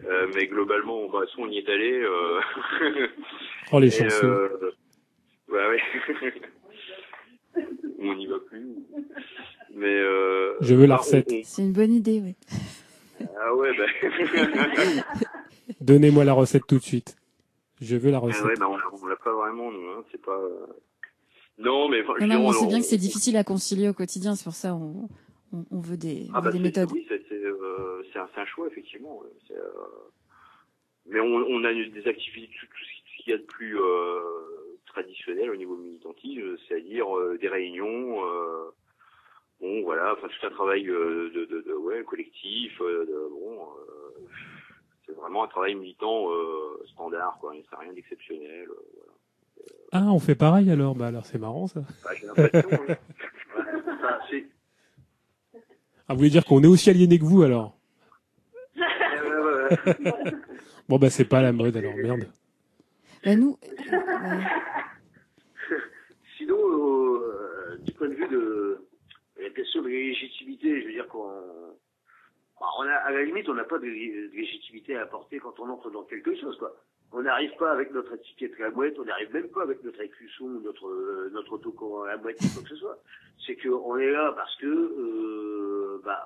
Euh, 0.05 0.27
mais 0.33 0.47
globalement, 0.47 1.07
bah, 1.09 1.21
soit 1.27 1.43
on 1.43 1.49
y 1.49 1.59
est 1.59 1.69
allé. 1.69 1.91
Euh, 2.01 2.39
Oh, 3.71 3.79
les 3.79 3.87
et, 3.87 3.91
chanceux. 4.09 4.25
euh, 4.27 4.71
ouais, 5.49 5.67
ouais. 5.67 5.81
on 7.99 8.13
n'y 8.15 8.27
va 8.27 8.39
plus. 8.39 8.75
Mais 9.73 9.87
euh, 9.93 10.55
Je 10.61 10.73
veux 10.75 10.85
la 10.85 10.95
bah, 10.95 11.01
recette. 11.01 11.31
c'est 11.43 11.61
une 11.61 11.73
bonne 11.73 11.93
idée 11.93 12.21
oui 12.23 12.35
Ah 13.39 13.55
ouais, 13.55 13.71
bah. 13.77 13.85
Donnez-moi 15.81 16.23
la 16.25 16.33
recette 16.33 16.67
tout 16.67 16.77
de 16.77 16.83
suite. 16.83 17.15
Je 17.81 17.95
veux 17.95 18.11
la 18.11 18.17
Ah 18.17 18.21
recette. 18.21 18.45
ouais, 18.45 18.53
bah 18.57 18.67
on, 18.69 18.77
l'a- 18.77 18.83
on 19.01 19.05
l'a 19.07 19.15
pas 19.15 19.33
vraiment, 19.33 19.71
nous, 19.71 19.89
hein, 19.89 20.03
c'est 20.11 20.21
pas. 20.21 20.37
euh, 20.37 20.65
Non, 21.57 21.89
mais 21.89 22.01
enfin, 22.03 22.13
je 22.19 22.25
non, 22.25 22.27
veux 22.27 22.33
non, 22.35 22.39
dire, 22.39 22.49
on 22.49 22.53
sait 22.61 22.67
bien 22.67 22.77
on- 22.77 22.81
que 22.81 22.85
c'est 22.85 22.97
difficile 22.97 23.37
à 23.37 23.43
concilier 23.43 23.89
au 23.89 23.93
quotidien 23.93 24.35
c'est 24.35 24.43
pour 24.43 24.53
ça 24.53 24.73
on 24.75 25.09
on, 25.53 25.65
on 25.71 25.79
veut 25.79 25.97
des, 25.97 26.27
on 26.29 26.35
Ah 26.35 26.39
veut 26.39 26.45
bah 26.45 26.51
des 26.51 26.57
c'est- 26.57 26.63
méthodes 26.63 26.91
Oui, 26.91 27.05
c'est 27.09 27.21
euh, 27.33 28.03
c'est 28.11 28.19
un, 28.19 28.27
c'est 28.33 28.41
un 28.41 28.45
choix 28.45 28.67
effectivement. 28.67 29.21
euh, 29.51 29.55
Mais 31.07 31.19
on, 31.19 31.25
on 31.35 31.63
a 31.63 31.73
des 31.73 32.07
activités 32.07 32.49
tout, 32.59 32.65
tout 32.65 32.83
ce 33.17 33.23
qu'il 33.23 33.31
y 33.31 33.35
a 33.35 33.37
de 33.37 33.43
plus 33.43 33.77
euh, 33.79 34.19
traditionnel 34.87 35.49
au 35.49 35.55
niveau 35.55 35.75
militantisme, 35.77 36.55
c'est-à-dire 36.67 37.15
euh, 37.17 37.37
des 37.39 37.47
réunions. 37.49 38.17
Bon, 39.61 39.81
voilà, 39.83 40.13
enfin 40.13 40.27
tout 40.27 40.47
un 40.47 40.51
travail 40.51 40.87
euh, 40.89 41.31
de, 41.33 41.45
de, 41.45 41.61
de 41.61 41.73
ouais 41.73 42.03
collectif. 42.03 42.79
euh, 42.81 43.05
de, 43.05 43.29
bon, 43.29 43.61
euh, 43.61 44.27
c'est 45.05 45.13
vraiment 45.15 45.43
un 45.43 45.47
travail 45.47 45.75
militant 45.75 46.29
euh, 46.31 46.83
standard, 46.93 47.37
quoi. 47.39 47.53
C'est 47.69 47.75
rien 47.77 47.93
d'exceptionnel. 47.93 48.67
euh, 48.69 48.85
voilà. 48.95 49.11
Ah, 49.91 50.11
on 50.11 50.19
fait 50.19 50.35
pareil 50.35 50.69
alors. 50.69 50.93
Bah 50.95 51.07
alors 51.07 51.25
c'est 51.25 51.37
marrant 51.39 51.67
ça. 51.67 51.81
Bah, 52.03 52.09
j'ai 52.19 52.27
l'impression. 52.27 52.69
hein. 52.89 52.95
Enfin, 53.87 54.19
c'est- 54.29 54.45
Ah, 56.07 56.13
vous 56.13 56.17
voulez 56.17 56.29
dire 56.29 56.45
qu'on 56.45 56.61
est 56.63 56.67
aussi 56.67 56.89
aliéné 56.89 57.17
que 57.17 57.23
vous 57.23 57.43
alors? 57.43 57.77
Bon 60.87 60.99
bah 60.99 61.09
c'est 61.09 61.25
pas 61.25 61.41
la 61.41 61.51
mode 61.51 61.75
alors 61.77 61.95
merde. 61.95 62.27
Bah, 63.23 63.35
nous. 63.35 63.57
Sinon, 66.37 66.57
euh, 66.59 67.77
du 67.81 67.91
point 67.93 68.09
de 68.09 68.13
vue 68.13 68.27
de 68.27 68.84
la 69.45 69.53
question 69.53 69.81
de 69.81 69.87
légitimité, 69.89 70.81
je 70.81 70.87
veux 70.87 70.93
dire 70.93 71.07
qu'on 71.07 71.27
bah, 72.59 72.67
a, 72.89 72.95
à 73.07 73.11
la 73.11 73.23
limite, 73.23 73.47
on 73.49 73.53
n'a 73.53 73.63
pas 73.63 73.77
de, 73.79 73.85
lé- 73.85 74.29
de 74.29 74.35
légitimité 74.35 74.95
à 74.97 75.03
apporter 75.03 75.39
quand 75.39 75.59
on 75.59 75.69
entre 75.69 75.89
dans 75.91 76.03
quelque 76.03 76.35
chose, 76.35 76.57
quoi. 76.57 76.73
On 77.11 77.21
n'arrive 77.21 77.55
pas 77.57 77.71
avec 77.71 77.91
notre 77.91 78.13
étiquette 78.15 78.57
la 78.59 78.71
mouette, 78.71 78.97
on 78.99 79.05
n'arrive 79.05 79.31
même 79.33 79.47
pas 79.49 79.61
avec 79.63 79.83
notre 79.83 80.01
écusson, 80.01 80.47
notre 80.63 80.87
euh, 80.87 81.29
notre 81.31 81.57
à 82.03 82.07
la 82.07 82.17
mouette, 82.17 82.41
ou 82.41 82.53
quoi 82.53 82.63
que 82.63 82.69
ce 82.69 82.75
soit. 82.75 82.97
C'est 83.45 83.55
qu'on 83.55 83.97
est 83.97 84.11
là 84.11 84.33
parce 84.35 84.55
que, 84.57 84.65
euh, 84.67 86.01
bah, 86.03 86.25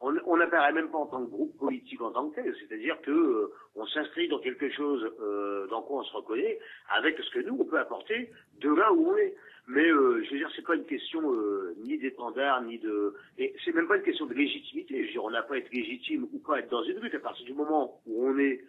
on 0.00 0.36
n'apparaît 0.36 0.72
même 0.72 0.90
pas 0.90 0.98
en 0.98 1.06
tant 1.06 1.24
que 1.24 1.30
groupe 1.30 1.56
politique 1.56 2.00
en 2.02 2.10
tant 2.10 2.28
que 2.28 2.34
tel, 2.34 2.54
c'est-à-dire 2.60 3.00
que 3.02 3.10
euh, 3.10 3.52
on 3.76 3.86
s'inscrit 3.86 4.28
dans 4.28 4.40
quelque 4.40 4.68
chose 4.70 5.02
euh, 5.20 5.66
dans 5.68 5.82
quoi 5.82 6.00
on 6.00 6.04
se 6.04 6.14
reconnaît, 6.14 6.58
avec 6.90 7.18
ce 7.18 7.30
que 7.30 7.40
nous 7.46 7.56
on 7.58 7.64
peut 7.64 7.78
apporter 7.78 8.30
de 8.60 8.74
là 8.74 8.92
où 8.92 9.12
on 9.12 9.16
est. 9.16 9.34
Mais 9.68 9.88
euh, 9.90 10.22
je 10.24 10.30
veux 10.30 10.38
dire, 10.38 10.50
c'est 10.54 10.64
pas 10.64 10.76
une 10.76 10.84
question 10.86 11.20
euh, 11.32 11.74
ni 11.84 11.98
d'étendard, 11.98 12.62
ni 12.62 12.78
de, 12.78 13.14
et 13.36 13.52
c'est 13.64 13.74
même 13.74 13.88
pas 13.88 13.96
une 13.96 14.04
question 14.04 14.26
de 14.26 14.34
légitimité. 14.34 15.00
Je 15.02 15.06
veux 15.06 15.12
dire, 15.12 15.24
on 15.24 15.30
n'a 15.30 15.42
pas 15.42 15.54
à 15.54 15.58
être 15.58 15.72
légitime 15.72 16.28
ou 16.32 16.38
pas 16.38 16.60
être 16.60 16.70
dans 16.70 16.84
une 16.84 17.00
lutte 17.00 17.14
à 17.16 17.18
partir 17.18 17.44
du 17.44 17.52
moment 17.52 18.00
où 18.06 18.28
on 18.28 18.38
est, 18.38 18.62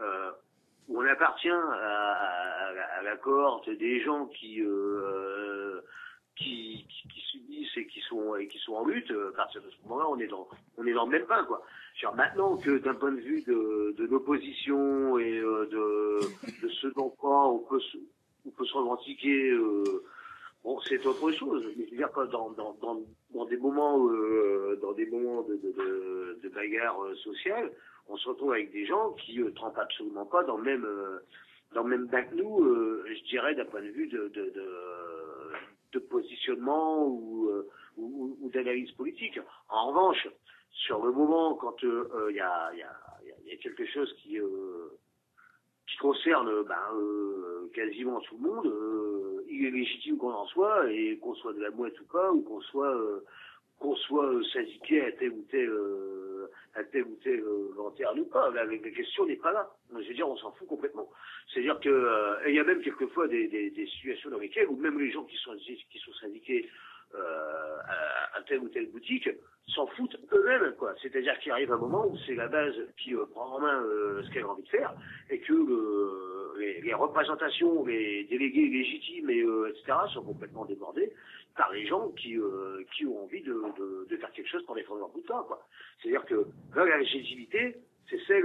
euh, 0.00 0.30
où 0.88 1.00
on 1.02 1.06
appartient 1.06 1.48
à, 1.48 1.56
à- 1.56 2.98
à 2.98 3.02
la 3.02 3.16
cohorte 3.16 3.68
des 3.70 4.00
gens 4.00 4.26
qui 4.26 4.62
euh, 4.62 5.80
qui, 6.36 6.84
qui, 6.88 7.08
qui 7.08 7.20
subissent 7.32 7.76
et 7.76 7.86
qui 7.86 8.00
sont 8.02 8.36
et 8.36 8.46
qui 8.46 8.58
sont 8.58 8.74
en 8.74 8.84
lutte. 8.86 9.10
À 9.10 9.36
partir 9.36 9.60
de 9.62 9.70
ce 9.70 9.76
moment-là, 9.88 10.06
on 10.08 10.18
est 10.20 10.26
dans 10.28 10.48
on 10.78 10.86
est 10.86 10.92
dans 10.92 11.06
le 11.06 11.10
même 11.18 11.26
pain, 11.26 11.44
quoi. 11.44 11.64
Genre 12.00 12.14
maintenant 12.14 12.56
que 12.58 12.78
d'un 12.78 12.94
point 12.94 13.12
de 13.12 13.20
vue 13.20 13.42
de, 13.42 13.94
de 13.98 14.04
l'opposition 14.06 15.18
et 15.18 15.38
euh, 15.38 15.66
de, 15.66 16.20
de 16.62 16.68
ce 16.80 16.86
dans 16.94 17.08
quoi 17.10 17.48
on 17.50 17.58
peut 17.58 17.80
se, 17.80 17.98
on 18.46 18.50
peut 18.50 18.64
se 18.66 18.74
revendiquer, 18.74 19.50
euh, 19.50 19.84
bon, 20.64 20.80
c'est 20.88 21.04
autre 21.06 21.30
chose. 21.32 21.64
Mais 21.76 21.84
je 21.86 21.90
veux 21.90 21.96
dire 21.98 22.10
dans, 22.32 22.50
dans, 22.50 22.72
dans, 22.80 23.00
dans 23.34 23.44
des 23.44 23.56
moments 23.56 24.08
euh, 24.08 24.78
dans 24.82 24.92
des 24.92 25.06
moments 25.06 25.42
de, 25.42 25.54
de, 25.56 25.72
de, 25.72 26.40
de 26.42 26.48
bagarre 26.48 27.02
euh, 27.04 27.14
sociale, 27.16 27.70
on 28.08 28.16
se 28.16 28.28
retrouve 28.28 28.52
avec 28.52 28.72
des 28.72 28.86
gens 28.86 29.12
qui 29.12 29.40
euh, 29.40 29.50
trempent 29.52 29.78
absolument 29.78 30.26
pas 30.26 30.42
dans 30.44 30.56
le 30.56 30.64
même 30.64 30.84
euh, 30.84 31.20
dans 31.74 31.82
le 31.82 31.90
même 31.90 32.06
bain 32.06 32.22
que 32.22 32.34
nous, 32.34 32.64
euh, 32.64 33.04
je 33.08 33.24
dirais 33.24 33.54
d'un 33.54 33.64
point 33.64 33.82
de 33.82 33.88
vue 33.88 34.06
de, 34.08 34.28
de, 34.28 34.52
de, 35.92 35.98
positionnement 36.10 37.06
ou, 37.06 37.48
euh, 37.48 37.68
ou, 37.96 38.36
ou 38.40 38.50
d'analyse 38.50 38.90
politique. 38.92 39.38
En 39.68 39.88
revanche, 39.88 40.28
sur 40.70 41.04
le 41.04 41.12
moment, 41.12 41.54
quand 41.54 41.74
il 41.82 42.36
y, 42.36 42.40
a, 42.40 42.72
y, 42.74 42.82
a, 42.82 42.92
y 43.44 43.52
a 43.52 43.56
quelque 43.56 43.86
chose 43.86 44.12
qui, 44.22 44.38
qui 45.86 45.96
concerne 45.98 46.64
ben, 46.64 46.76
euh, 46.94 47.68
quasiment 47.74 48.20
tout 48.20 48.36
le 48.40 48.48
monde, 48.48 48.66
euh, 48.66 49.44
il 49.50 49.66
est 49.66 49.70
légitime 49.70 50.16
qu'on 50.16 50.32
en 50.32 50.46
soit, 50.46 50.90
et 50.90 51.18
qu'on 51.18 51.34
soit 51.34 51.52
de 51.52 51.60
la 51.60 51.70
mouette 51.70 52.00
ou 52.00 52.04
pas, 52.06 52.32
ou 52.32 52.42
qu'on 52.42 52.60
soit 52.62 52.94
euh, 52.96 53.20
qu'on 53.78 53.96
soit 53.96 54.26
euh, 54.26 54.42
syndiqué 54.44 55.02
à 55.02 55.12
tel 55.12 55.30
ou 55.30 55.44
tel 55.50 55.68
euh, 55.68 56.50
à 56.74 56.84
tel 56.84 57.04
ou 57.04 57.16
tel 57.22 57.40
euh, 57.40 57.72
lanterne 57.76 58.20
ou 58.20 58.24
pas. 58.24 58.50
La, 58.50 58.64
la 58.64 58.78
question 58.78 59.26
n'est 59.26 59.36
pas 59.36 59.52
là. 59.52 59.68
Je 59.92 60.08
veux 60.08 60.14
dire, 60.14 60.28
on 60.28 60.36
s'en 60.36 60.52
fout 60.52 60.66
complètement. 60.68 61.08
C'est-à-dire 61.52 61.78
que 61.80 61.88
euh, 61.88 62.48
il 62.48 62.54
y 62.54 62.60
a 62.60 62.64
même 62.64 62.80
quelquefois 62.82 63.28
des, 63.28 63.48
des, 63.48 63.70
des 63.70 63.86
situations 63.86 64.30
dans 64.30 64.38
lesquelles, 64.38 64.68
où 64.68 64.76
même 64.76 64.98
les 64.98 65.10
gens 65.10 65.24
qui 65.24 65.36
sont 65.36 65.54
qui 65.56 65.98
sont 65.98 66.12
syndiqués 66.14 66.68
euh, 67.14 67.76
à 68.34 68.42
telle 68.42 68.60
ou 68.60 68.68
telle 68.68 68.90
boutique 68.90 69.28
s'en 69.68 69.86
foutent 69.88 70.16
eux-mêmes, 70.32 70.74
quoi. 70.78 70.94
C'est-à-dire 71.02 71.38
qu'il 71.40 71.50
arrive 71.52 71.72
un 71.72 71.78
moment 71.78 72.06
où 72.06 72.16
c'est 72.26 72.34
la 72.34 72.48
base 72.48 72.74
qui 73.02 73.14
euh, 73.14 73.24
prend 73.32 73.56
en 73.56 73.60
main 73.60 73.82
euh, 73.82 74.22
ce 74.22 74.30
qu'elle 74.30 74.42
a 74.44 74.48
envie 74.48 74.62
de 74.62 74.68
faire, 74.68 74.94
et 75.30 75.40
que 75.40 75.52
les, 76.58 76.80
les 76.82 76.94
représentations, 76.94 77.84
les 77.84 78.24
délégués 78.24 78.68
légitimes, 78.68 79.30
et, 79.30 79.40
euh, 79.40 79.68
etc., 79.70 79.96
sont 80.12 80.22
complètement 80.22 80.64
débordés 80.64 81.10
par 81.56 81.72
les 81.72 81.86
gens 81.86 82.08
qui, 82.10 82.36
qui 82.96 83.06
ont 83.06 83.24
envie 83.24 83.40
de, 83.42 83.52
de, 83.78 84.06
de 84.10 84.16
faire 84.16 84.30
quelque 84.32 84.48
chose 84.50 84.64
pour 84.66 84.74
défendre 84.74 85.00
leur 85.00 85.08
bout 85.10 85.20
de 85.22 85.26
temps, 85.26 85.44
quoi. 85.44 85.60
C'est-à-dire 86.02 86.24
que 86.26 86.46
là, 86.76 86.84
la 86.84 86.98
légitimité, 86.98 87.76
c'est 88.10 88.18
celle, 88.26 88.44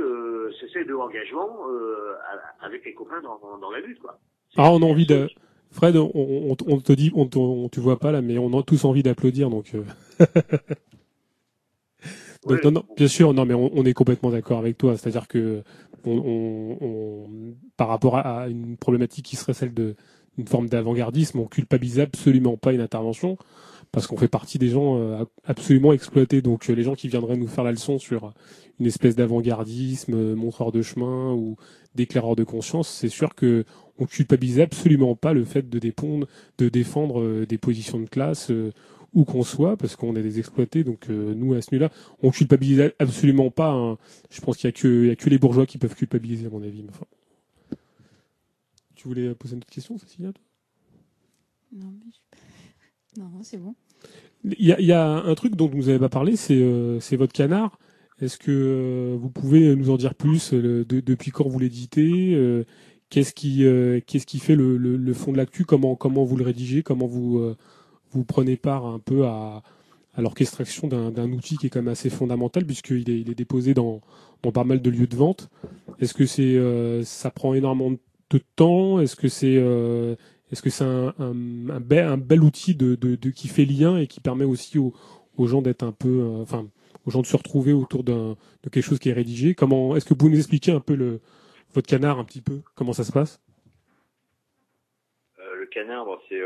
c'est 0.59 0.69
celle 0.71 0.85
de 0.87 0.93
l'engagement 0.93 1.57
avec 2.61 2.85
les 2.85 2.93
copains 2.93 3.19
dans, 3.21 3.37
dans, 3.39 3.57
dans 3.57 3.71
la 3.71 3.79
lutte, 3.79 3.99
quoi. 3.99 4.19
Ah, 4.57 4.71
on 4.71 4.81
a 4.81 4.85
envie 4.85 5.05
de. 5.07 5.27
Fred, 5.71 5.95
on, 5.97 6.11
on- 6.15 6.55
on 6.67 6.79
te 6.79 6.93
dit, 6.93 7.11
on- 7.15 7.27
tu 7.69 7.79
vois 7.79 7.99
pas 7.99 8.11
là, 8.11 8.21
mais 8.21 8.37
on 8.37 8.57
a 8.57 8.63
tous 8.63 8.85
envie 8.85 9.03
d'applaudir, 9.03 9.49
donc. 9.49 9.71
Donc, 12.47 12.63
non, 12.63 12.71
non, 12.71 12.83
bien 12.95 13.07
sûr, 13.07 13.33
non, 13.33 13.45
mais 13.45 13.53
on, 13.53 13.69
on 13.73 13.85
est 13.85 13.93
complètement 13.93 14.31
d'accord 14.31 14.59
avec 14.59 14.77
toi. 14.77 14.97
C'est-à-dire 14.97 15.27
que, 15.27 15.63
on, 16.05 16.11
on- 16.17 16.77
on- 16.85 17.53
par 17.77 17.87
rapport 17.89 18.17
à, 18.17 18.43
à 18.43 18.47
une 18.47 18.77
problématique 18.77 19.25
qui 19.25 19.35
serait 19.35 19.53
celle 19.53 19.73
de 19.73 19.95
une 20.37 20.47
forme 20.47 20.69
d'avant-gardisme, 20.69 21.39
on 21.39 21.47
culpabilise 21.47 21.99
absolument 21.99 22.55
pas 22.55 22.71
une 22.71 22.79
intervention 22.79 23.37
parce 23.91 24.07
qu'on 24.07 24.15
fait 24.17 24.27
partie 24.29 24.57
des 24.57 24.69
gens 24.69 24.97
euh, 24.99 25.25
absolument 25.45 25.91
exploités. 25.93 26.41
Donc, 26.41 26.69
euh, 26.69 26.73
les 26.73 26.83
gens 26.83 26.95
qui 26.95 27.09
viendraient 27.09 27.35
nous 27.37 27.47
faire 27.47 27.63
la 27.65 27.71
leçon 27.71 27.99
sur 27.99 28.33
une 28.79 28.85
espèce 28.85 29.15
d'avant-gardisme, 29.15 30.13
euh, 30.13 30.35
montreur 30.35 30.71
de 30.71 30.81
chemin 30.81 31.33
ou 31.33 31.57
d'éclaireur 31.95 32.35
de 32.37 32.43
conscience, 32.45 32.87
c'est 32.87 33.09
sûr 33.09 33.35
que 33.35 33.65
on 33.97 34.05
culpabilise 34.05 34.61
absolument 34.61 35.15
pas 35.15 35.33
le 35.33 35.43
fait 35.43 35.69
de 35.69 35.77
dépendre, 35.79 36.27
de 36.57 36.69
défendre 36.69 37.43
des 37.45 37.57
positions 37.57 37.99
de 37.99 38.07
classe 38.07 38.49
euh, 38.51 38.71
où 39.13 39.23
qu'on 39.25 39.43
soit, 39.43 39.77
parce 39.77 39.95
qu'on 39.95 40.15
est 40.15 40.21
des 40.23 40.39
exploités. 40.39 40.83
Donc 40.83 41.09
euh, 41.09 41.33
nous 41.35 41.53
à 41.53 41.61
ce 41.61 41.73
niveau-là, 41.73 41.91
on 42.21 42.31
culpabilise 42.31 42.91
absolument 42.99 43.49
pas. 43.51 43.71
hein. 43.71 43.97
Je 44.29 44.41
pense 44.41 44.57
qu'il 44.57 44.67
y 44.67 44.73
a 44.73 45.11
a 45.11 45.15
que 45.15 45.29
les 45.29 45.37
bourgeois 45.37 45.65
qui 45.65 45.77
peuvent 45.77 45.95
culpabiliser 45.95 46.47
à 46.47 46.49
mon 46.49 46.61
avis. 46.63 46.83
enfin. 46.89 47.05
Tu 48.95 49.07
voulais 49.07 49.33
poser 49.33 49.53
une 49.55 49.59
autre 49.61 49.69
question, 49.71 49.97
Cécilia 49.97 50.31
Non, 51.71 51.87
mais 51.91 52.11
je- 52.11 53.21
non, 53.21 53.29
c'est 53.43 53.57
bon. 53.57 53.75
Il 54.43 54.57
y 54.59 54.85
y 54.85 54.91
a 54.91 55.05
un 55.07 55.35
truc 55.35 55.55
dont 55.55 55.67
vous 55.67 55.83
n'avez 55.83 55.99
pas 55.99 56.09
parlé, 56.09 56.35
c'est 56.35 56.55
euh, 56.61 56.99
c'est 56.99 57.15
votre 57.17 57.33
canard. 57.33 57.79
Est-ce 58.21 58.37
que 58.37 58.51
euh, 58.51 59.17
vous 59.19 59.29
pouvez 59.29 59.75
nous 59.75 59.89
en 59.89 59.97
dire 59.97 60.15
plus 60.15 60.53
euh, 60.53 60.61
le- 60.61 60.85
de- 60.85 60.99
Depuis 60.99 61.31
quand 61.31 61.47
vous 61.47 61.59
l'éditez 61.59 62.33
euh, 62.35 62.65
Qu'est-ce 63.09 63.33
qui, 63.33 63.65
euh, 63.65 63.99
qu'est-ce 64.05 64.27
qui 64.27 64.37
fait 64.37 64.55
le, 64.55 64.77
le- 64.77 64.95
le 64.95 65.13
fond 65.13 65.31
de 65.31 65.37
l'actu? 65.37 65.65
Comment, 65.65 65.95
comment 65.95 66.25
vous 66.25 66.37
le 66.37 66.43
rédigez? 66.43 66.83
Comment 66.83 67.07
vous, 67.07 67.39
euh, 67.39 67.57
vous 68.11 68.23
prenez 68.23 68.57
part 68.57 68.85
un 68.85 68.99
peu 68.99 69.25
à, 69.25 69.61
l'orchestration 70.17 70.87
d'un 70.87 71.31
outil 71.31 71.55
qui 71.55 71.67
est 71.67 71.69
quand 71.69 71.79
même 71.79 71.87
assez 71.87 72.09
fondamental 72.09 72.65
puisqu'il 72.65 73.09
est, 73.09 73.21
il 73.21 73.29
est 73.29 73.35
déposé 73.35 73.73
dans, 73.73 74.01
dans 74.43 74.51
pas 74.51 74.65
mal 74.65 74.81
de 74.81 74.89
lieux 74.89 75.07
de 75.07 75.15
vente. 75.15 75.49
Est-ce 75.99 76.13
que 76.13 76.25
c'est, 76.25 76.57
euh, 76.57 77.03
ça 77.03 77.31
prend 77.31 77.53
énormément 77.53 77.95
de 78.29 78.41
temps? 78.55 78.99
Est-ce 78.99 79.15
que 79.15 79.29
c'est 79.29 79.55
euh, 79.57 80.15
est-ce 80.51 80.61
que 80.61 80.69
c'est 80.69 80.83
un, 80.83 81.13
un, 81.19 82.17
bel, 82.17 82.43
outil 82.43 82.75
de, 82.75 82.95
de, 82.95 83.29
qui 83.29 83.47
fait 83.47 83.65
lien 83.65 83.97
et 83.97 84.07
qui 84.07 84.19
permet 84.19 84.45
aussi 84.45 84.79
aux, 84.79 84.93
gens 85.37 85.61
d'être 85.61 85.83
un 85.83 85.91
peu, 85.91 86.21
euh, 86.21 86.63
aux 87.05 87.11
gens 87.11 87.21
de 87.21 87.27
se 87.27 87.37
retrouver 87.37 87.71
autour 87.71 88.03
d'un, 88.03 88.35
de 88.63 88.69
quelque 88.69 88.83
chose 88.83 88.99
qui 88.99 89.09
est 89.09 89.13
rédigé? 89.13 89.53
Comment 89.53 89.95
Est-ce 89.95 90.05
que 90.05 90.15
vous 90.19 90.29
nous 90.29 90.37
expliquer 90.37 90.71
un 90.71 90.79
peu 90.79 90.95
le, 90.95 91.21
votre 91.73 91.87
canard 91.87 92.17
un 92.17 92.23
petit 92.23 92.41
peu? 92.41 92.61
Comment 92.73 92.93
ça 92.93 93.03
se 93.03 93.11
passe? 93.11 93.39
Le 95.37 95.67
canard, 95.67 96.07
c'est 96.27 96.41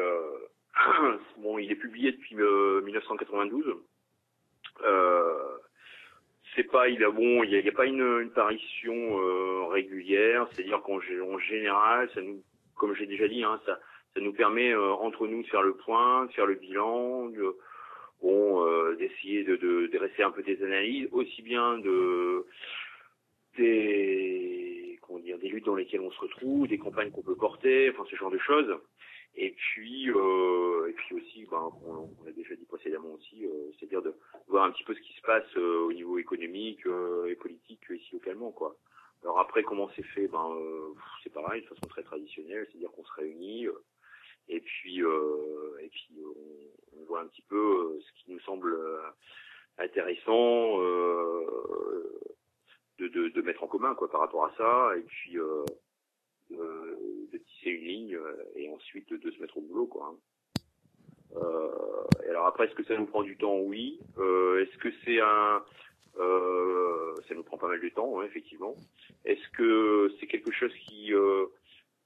bon, 1.37 1.57
il 1.57 1.71
est 1.71 1.75
publié 1.75 2.11
depuis 2.11 2.35
euh, 2.39 2.81
1992. 2.81 3.75
Euh, 4.83 5.57
c'est 6.55 6.63
pas, 6.63 6.87
il 6.87 7.03
a 7.03 7.09
bon, 7.11 7.43
il 7.43 7.51
y 7.51 7.57
a, 7.57 7.67
a 7.67 7.75
pas 7.75 7.85
une, 7.85 8.21
une 8.21 8.31
parution 8.31 8.93
euh, 8.93 9.65
régulière. 9.67 10.47
C'est-à-dire 10.51 10.81
qu'en 10.81 10.97
en 10.97 11.39
général, 11.39 12.09
ça 12.13 12.21
nous, 12.21 12.43
comme 12.75 12.95
j'ai 12.95 13.05
déjà 13.05 13.27
dit, 13.27 13.43
hein, 13.43 13.59
ça, 13.65 13.79
ça 14.13 14.21
nous 14.21 14.33
permet 14.33 14.71
euh, 14.71 14.91
entre 14.93 15.27
nous 15.27 15.43
de 15.43 15.47
faire 15.47 15.63
le 15.63 15.75
point, 15.75 16.25
de 16.25 16.31
faire 16.31 16.45
le 16.45 16.55
bilan, 16.55 17.29
de, 17.29 17.55
bon, 18.21 18.65
euh, 18.65 18.95
d'essayer 18.95 19.43
de, 19.43 19.55
de, 19.55 19.87
de 19.87 19.97
dresser 19.97 20.23
un 20.23 20.31
peu 20.31 20.43
des 20.43 20.61
analyses, 20.63 21.07
aussi 21.11 21.41
bien 21.41 21.77
de 21.79 22.45
des 23.57 24.97
comment 25.01 25.19
dire 25.19 25.37
des 25.37 25.49
luttes 25.49 25.65
dans 25.65 25.75
lesquelles 25.75 26.01
on 26.01 26.11
se 26.11 26.19
retrouve, 26.19 26.67
des 26.67 26.79
campagnes 26.79 27.11
qu'on 27.11 27.21
peut 27.21 27.35
porter, 27.35 27.91
enfin 27.91 28.03
ce 28.09 28.15
genre 28.15 28.31
de 28.31 28.39
choses. 28.39 28.75
Et 29.35 29.51
puis 29.51 30.09
euh, 30.11 30.87
et 30.89 30.93
puis 30.93 31.15
aussi, 31.15 31.45
ben, 31.49 31.71
on, 31.85 32.09
on 32.19 32.23
l'a 32.23 32.31
déjà 32.31 32.55
dit 32.55 32.65
précédemment 32.65 33.13
aussi, 33.13 33.45
euh, 33.45 33.71
c'est-à-dire 33.71 34.01
de 34.03 34.13
voir 34.47 34.65
un 34.65 34.71
petit 34.71 34.83
peu 34.83 34.93
ce 34.93 35.01
qui 35.01 35.13
se 35.13 35.21
passe 35.21 35.57
euh, 35.57 35.85
au 35.87 35.93
niveau 35.93 36.17
économique 36.19 36.85
euh, 36.85 37.25
et 37.25 37.35
politique 37.35 37.81
ici 37.89 38.09
localement, 38.13 38.51
quoi. 38.51 38.75
Alors 39.23 39.39
après, 39.39 39.63
comment 39.63 39.89
c'est 39.95 40.03
fait? 40.03 40.27
Ben, 40.27 40.51
euh, 40.51 40.93
c'est 41.23 41.33
pareil, 41.33 41.61
de 41.63 41.67
façon 41.67 41.87
très 41.87 42.03
traditionnelle, 42.03 42.67
c'est-à-dire 42.69 42.91
qu'on 42.91 43.05
se 43.05 43.13
réunit 43.13 43.67
euh, 43.67 43.83
et 44.49 44.59
puis 44.59 44.99
et 44.99 45.89
puis 45.89 46.09
on, 46.23 46.99
on 46.99 47.05
voit 47.05 47.21
un 47.21 47.27
petit 47.27 47.43
peu 47.43 47.99
ce 48.01 48.11
qui 48.23 48.31
nous 48.31 48.39
semble 48.41 48.77
intéressant. 49.77 50.79
De, 52.99 53.07
de, 53.07 53.29
de 53.29 53.41
mettre 53.41 53.63
en 53.63 53.67
commun 53.67 53.95
quoi 53.95 54.07
par 54.09 54.21
rapport 54.21 54.45
à 54.45 54.53
ça 54.55 54.95
et 54.95 55.01
puis 55.01 55.35
euh, 56.59 56.97
de 57.31 57.37
tisser 57.37 57.69
une 57.71 57.83
ligne 57.85 58.15
euh, 58.15 58.43
et 58.55 58.69
ensuite 58.69 59.11
de, 59.13 59.31
se 59.31 59.39
mettre 59.41 59.57
au 59.57 59.61
boulot 59.61 59.87
quoi. 59.87 60.13
hein. 60.13 60.17
Euh, 61.35 62.25
et 62.25 62.29
alors 62.29 62.45
après 62.45 62.65
est-ce 62.65 62.75
que 62.75 62.83
ça 62.83 62.95
nous 62.97 63.05
prend 63.07 63.23
du 63.23 63.37
temps? 63.37 63.57
Oui. 63.59 63.99
Est-ce 64.17 64.77
que 64.77 64.89
c'est 65.03 65.19
un 65.19 65.63
euh, 66.19 67.15
ça 67.27 67.33
nous 67.33 67.41
prend 67.43 67.57
pas 67.57 67.67
mal 67.67 67.81
de 67.81 67.89
temps 67.89 68.21
effectivement. 68.21 68.75
Est-ce 69.25 69.49
que 69.57 70.11
c'est 70.19 70.27
quelque 70.27 70.51
chose 70.51 70.71
qui 70.87 71.11
euh, 71.13 71.45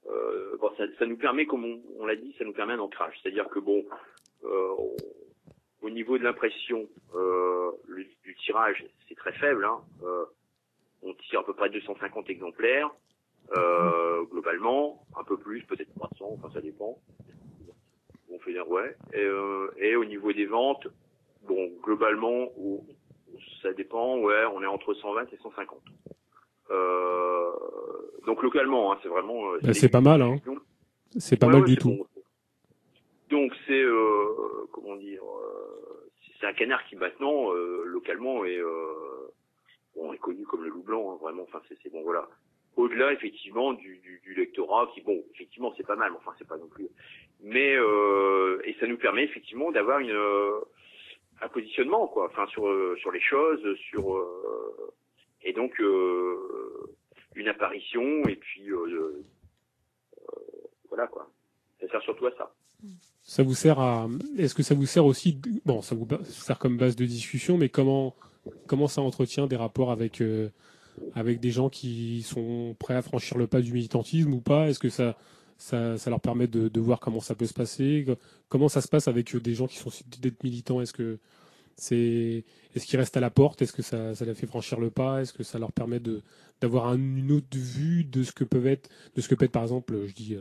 euh, 0.08 0.56
bon, 0.58 0.70
ça, 0.98 1.04
nous 1.06 1.18
permet 1.18 1.44
comme 1.44 1.82
on, 1.98 2.06
l'a 2.06 2.16
dit 2.16 2.34
ça 2.38 2.44
nous 2.44 2.54
permet 2.54 2.72
un 2.72 2.78
ancrage 2.78 3.18
c'est-à-dire 3.22 3.48
que 3.48 3.58
bon 3.58 3.84
on- 4.44 4.96
au 5.82 5.90
niveau 5.90 6.16
de 6.18 6.24
l'impression 6.24 6.88
du 8.24 8.34
tirage 8.36 8.84
c'est 9.08 9.14
très 9.14 9.32
faible 9.32 9.64
hein. 9.66 9.80
On 11.02 11.14
tire 11.14 11.40
à 11.40 11.44
peu 11.46 11.54
près 11.54 11.70
250 11.70 12.28
exemplaires 12.30 12.90
euh, 13.56 14.22
globalement, 14.24 15.04
un 15.18 15.24
peu 15.24 15.36
plus, 15.36 15.62
peut-être 15.64 15.92
300, 15.94 16.36
enfin 16.38 16.50
ça 16.52 16.60
dépend. 16.60 16.98
On 18.30 18.38
fait 18.40 18.52
dire 18.52 18.68
ouais. 18.70 18.94
Et, 19.14 19.20
euh, 19.24 19.70
et 19.78 19.96
au 19.96 20.04
niveau 20.04 20.32
des 20.32 20.46
ventes, 20.46 20.86
bon 21.46 21.70
globalement, 21.82 22.48
ça 23.62 23.72
dépend, 23.72 24.18
ouais, 24.18 24.44
on 24.54 24.62
est 24.62 24.66
entre 24.66 24.92
120 24.94 25.32
et 25.32 25.36
150. 25.38 25.78
Euh, 26.70 27.50
donc 28.26 28.42
localement, 28.42 28.92
hein, 28.92 28.98
c'est 29.02 29.08
vraiment. 29.08 29.52
euh, 29.52 29.58
Bah, 29.62 29.72
C'est 29.74 29.88
pas 29.88 30.00
mal, 30.00 30.20
hein. 30.22 30.36
C'est 31.18 31.38
pas 31.38 31.46
Ouais, 31.46 31.52
mal 31.54 31.62
ouais, 31.62 31.68
du 31.68 31.76
tout. 31.76 31.88
bon. 31.90 32.06
Donc 33.30 33.52
c'est 33.66 33.82
euh, 33.82 34.66
comment 34.72 34.96
dire, 34.96 35.22
euh, 35.22 36.10
c'est 36.40 36.46
un 36.46 36.52
canard 36.52 36.84
qui 36.86 36.96
maintenant 36.96 37.52
euh, 37.52 37.82
localement 37.86 38.44
est 38.44 38.58
euh, 38.58 39.30
bon, 39.94 40.12
est 40.12 40.18
connu 40.18 40.44
comme 40.44 40.64
le 40.64 40.70
loup 40.70 40.82
blanc, 40.82 41.12
hein, 41.12 41.18
vraiment. 41.20 41.42
Enfin 41.42 41.60
c'est 41.68 41.90
bon 41.92 42.02
voilà. 42.02 42.28
Au-delà 42.78 43.12
effectivement 43.12 43.72
du, 43.72 44.00
du, 44.22 44.34
lectorat 44.36 44.88
qui 44.94 45.00
bon 45.00 45.24
effectivement 45.34 45.74
c'est 45.76 45.84
pas 45.84 45.96
mal, 45.96 46.12
mais 46.12 46.18
enfin 46.18 46.30
c'est 46.38 46.46
pas 46.46 46.56
non 46.56 46.68
plus. 46.68 46.88
Mais 47.42 47.74
euh, 47.74 48.62
et 48.64 48.76
ça 48.78 48.86
nous 48.86 48.96
permet 48.96 49.24
effectivement 49.24 49.72
d'avoir 49.72 49.98
une 49.98 50.12
euh, 50.12 50.60
un 51.42 51.48
positionnement 51.48 52.06
quoi, 52.06 52.26
enfin 52.26 52.46
sur 52.46 52.68
euh, 52.68 52.94
sur 53.00 53.10
les 53.10 53.20
choses, 53.20 53.60
sur 53.90 54.24
et 55.42 55.52
donc 55.52 55.76
une 57.34 57.48
apparition 57.48 58.22
et 58.28 58.36
puis 58.36 58.70
voilà 60.88 61.08
quoi. 61.08 61.28
Ça 61.80 61.88
sert 61.88 62.02
surtout 62.02 62.26
à 62.26 62.32
ça. 62.36 62.54
Ça 63.24 63.42
vous 63.42 63.54
sert 63.54 63.80
à. 63.80 64.06
Est-ce 64.38 64.54
que 64.54 64.62
ça 64.62 64.76
vous 64.76 64.86
sert 64.86 65.04
aussi 65.04 65.40
Bon, 65.64 65.82
ça 65.82 65.96
vous 65.96 66.06
sert 66.22 66.60
comme 66.60 66.76
base 66.76 66.94
de 66.94 67.06
discussion, 67.06 67.58
mais 67.58 67.70
comment 67.70 68.14
comment 68.68 68.86
ça 68.86 69.02
entretient 69.02 69.48
des 69.48 69.56
rapports 69.56 69.90
avec 69.90 70.22
avec 71.14 71.40
des 71.40 71.50
gens 71.50 71.68
qui 71.68 72.22
sont 72.22 72.74
prêts 72.78 72.94
à 72.94 73.02
franchir 73.02 73.38
le 73.38 73.46
pas 73.46 73.60
du 73.60 73.72
militantisme 73.72 74.32
ou 74.34 74.40
pas? 74.40 74.68
Est-ce 74.68 74.78
que 74.78 74.88
ça 74.88 75.16
ça, 75.58 75.96
leur 76.06 76.20
permet 76.20 76.46
de, 76.46 76.80
voir 76.80 77.00
comment 77.00 77.20
ça 77.20 77.34
peut 77.34 77.46
se 77.46 77.52
passer? 77.54 78.06
Comment 78.48 78.68
ça 78.68 78.80
se 78.80 78.88
passe 78.88 79.08
avec 79.08 79.34
euh, 79.34 79.40
des 79.40 79.54
gens 79.54 79.66
qui 79.66 79.76
sont 79.76 79.90
d'être 80.20 80.42
militants? 80.44 80.80
Est-ce 80.80 80.92
que 80.92 81.18
c'est 81.76 82.44
est-ce 82.74 82.86
qu'ils 82.86 82.98
restent 82.98 83.16
à 83.16 83.20
la 83.20 83.30
porte? 83.30 83.60
Est-ce 83.62 83.72
que 83.72 83.82
ça, 83.82 84.14
ça 84.14 84.24
les 84.24 84.34
fait 84.34 84.46
franchir 84.46 84.78
le 84.80 84.90
pas? 84.90 85.22
Est-ce 85.22 85.32
que 85.32 85.42
ça 85.42 85.58
leur 85.58 85.72
permet 85.72 86.00
de 86.00 86.22
d'avoir 86.60 86.86
un- 86.88 86.96
une 86.96 87.32
autre 87.32 87.56
vue 87.56 88.04
de 88.04 88.22
ce 88.22 88.32
que 88.32 88.44
peuvent 88.44 88.66
être 88.66 88.88
de 89.16 89.20
ce 89.20 89.28
que 89.28 89.34
peut 89.34 89.44
être 89.46 89.52
par 89.52 89.62
exemple, 89.62 90.06
je 90.06 90.14
dis 90.14 90.36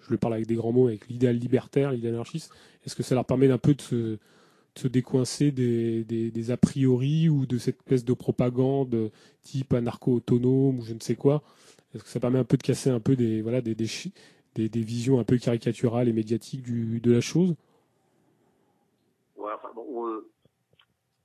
je 0.00 0.10
le 0.10 0.16
parle 0.16 0.34
avec 0.34 0.46
des 0.46 0.54
grands 0.56 0.72
mots, 0.72 0.88
avec 0.88 1.08
l'idéal 1.08 1.36
libertaire, 1.36 1.92
l'idéal 1.92 2.14
anarchiste. 2.14 2.52
Est-ce 2.84 2.96
que 2.96 3.02
ça 3.02 3.14
leur 3.14 3.24
permet 3.24 3.48
d'un 3.48 3.58
peu 3.58 3.74
de 3.74 3.80
se, 3.80 4.18
se 4.74 4.88
décoincer 4.88 5.50
des, 5.50 6.04
des, 6.04 6.50
a 6.50 6.56
priori 6.56 7.28
ou 7.28 7.46
de 7.46 7.58
cette 7.58 7.76
espèce 7.78 8.04
de 8.04 8.14
propagande 8.14 9.10
type 9.42 9.74
anarcho-autonome 9.74 10.78
ou 10.78 10.82
je 10.82 10.94
ne 10.94 11.00
sais 11.00 11.14
quoi. 11.14 11.42
Est-ce 11.94 12.04
que 12.04 12.08
ça 12.08 12.20
permet 12.20 12.38
un 12.38 12.44
peu 12.44 12.56
de 12.56 12.62
casser 12.62 12.90
un 12.90 13.00
peu 13.00 13.16
des, 13.16 13.42
voilà, 13.42 13.60
des, 13.60 13.74
des, 13.74 14.68
des, 14.68 14.80
visions 14.80 15.20
un 15.20 15.24
peu 15.24 15.36
caricaturales 15.36 16.08
et 16.08 16.12
médiatiques 16.12 16.62
du, 16.62 17.00
de 17.00 17.12
la 17.12 17.20
chose? 17.20 17.54
Ouais, 19.36 19.52
bon, 19.74 20.08
euh, 20.08 20.30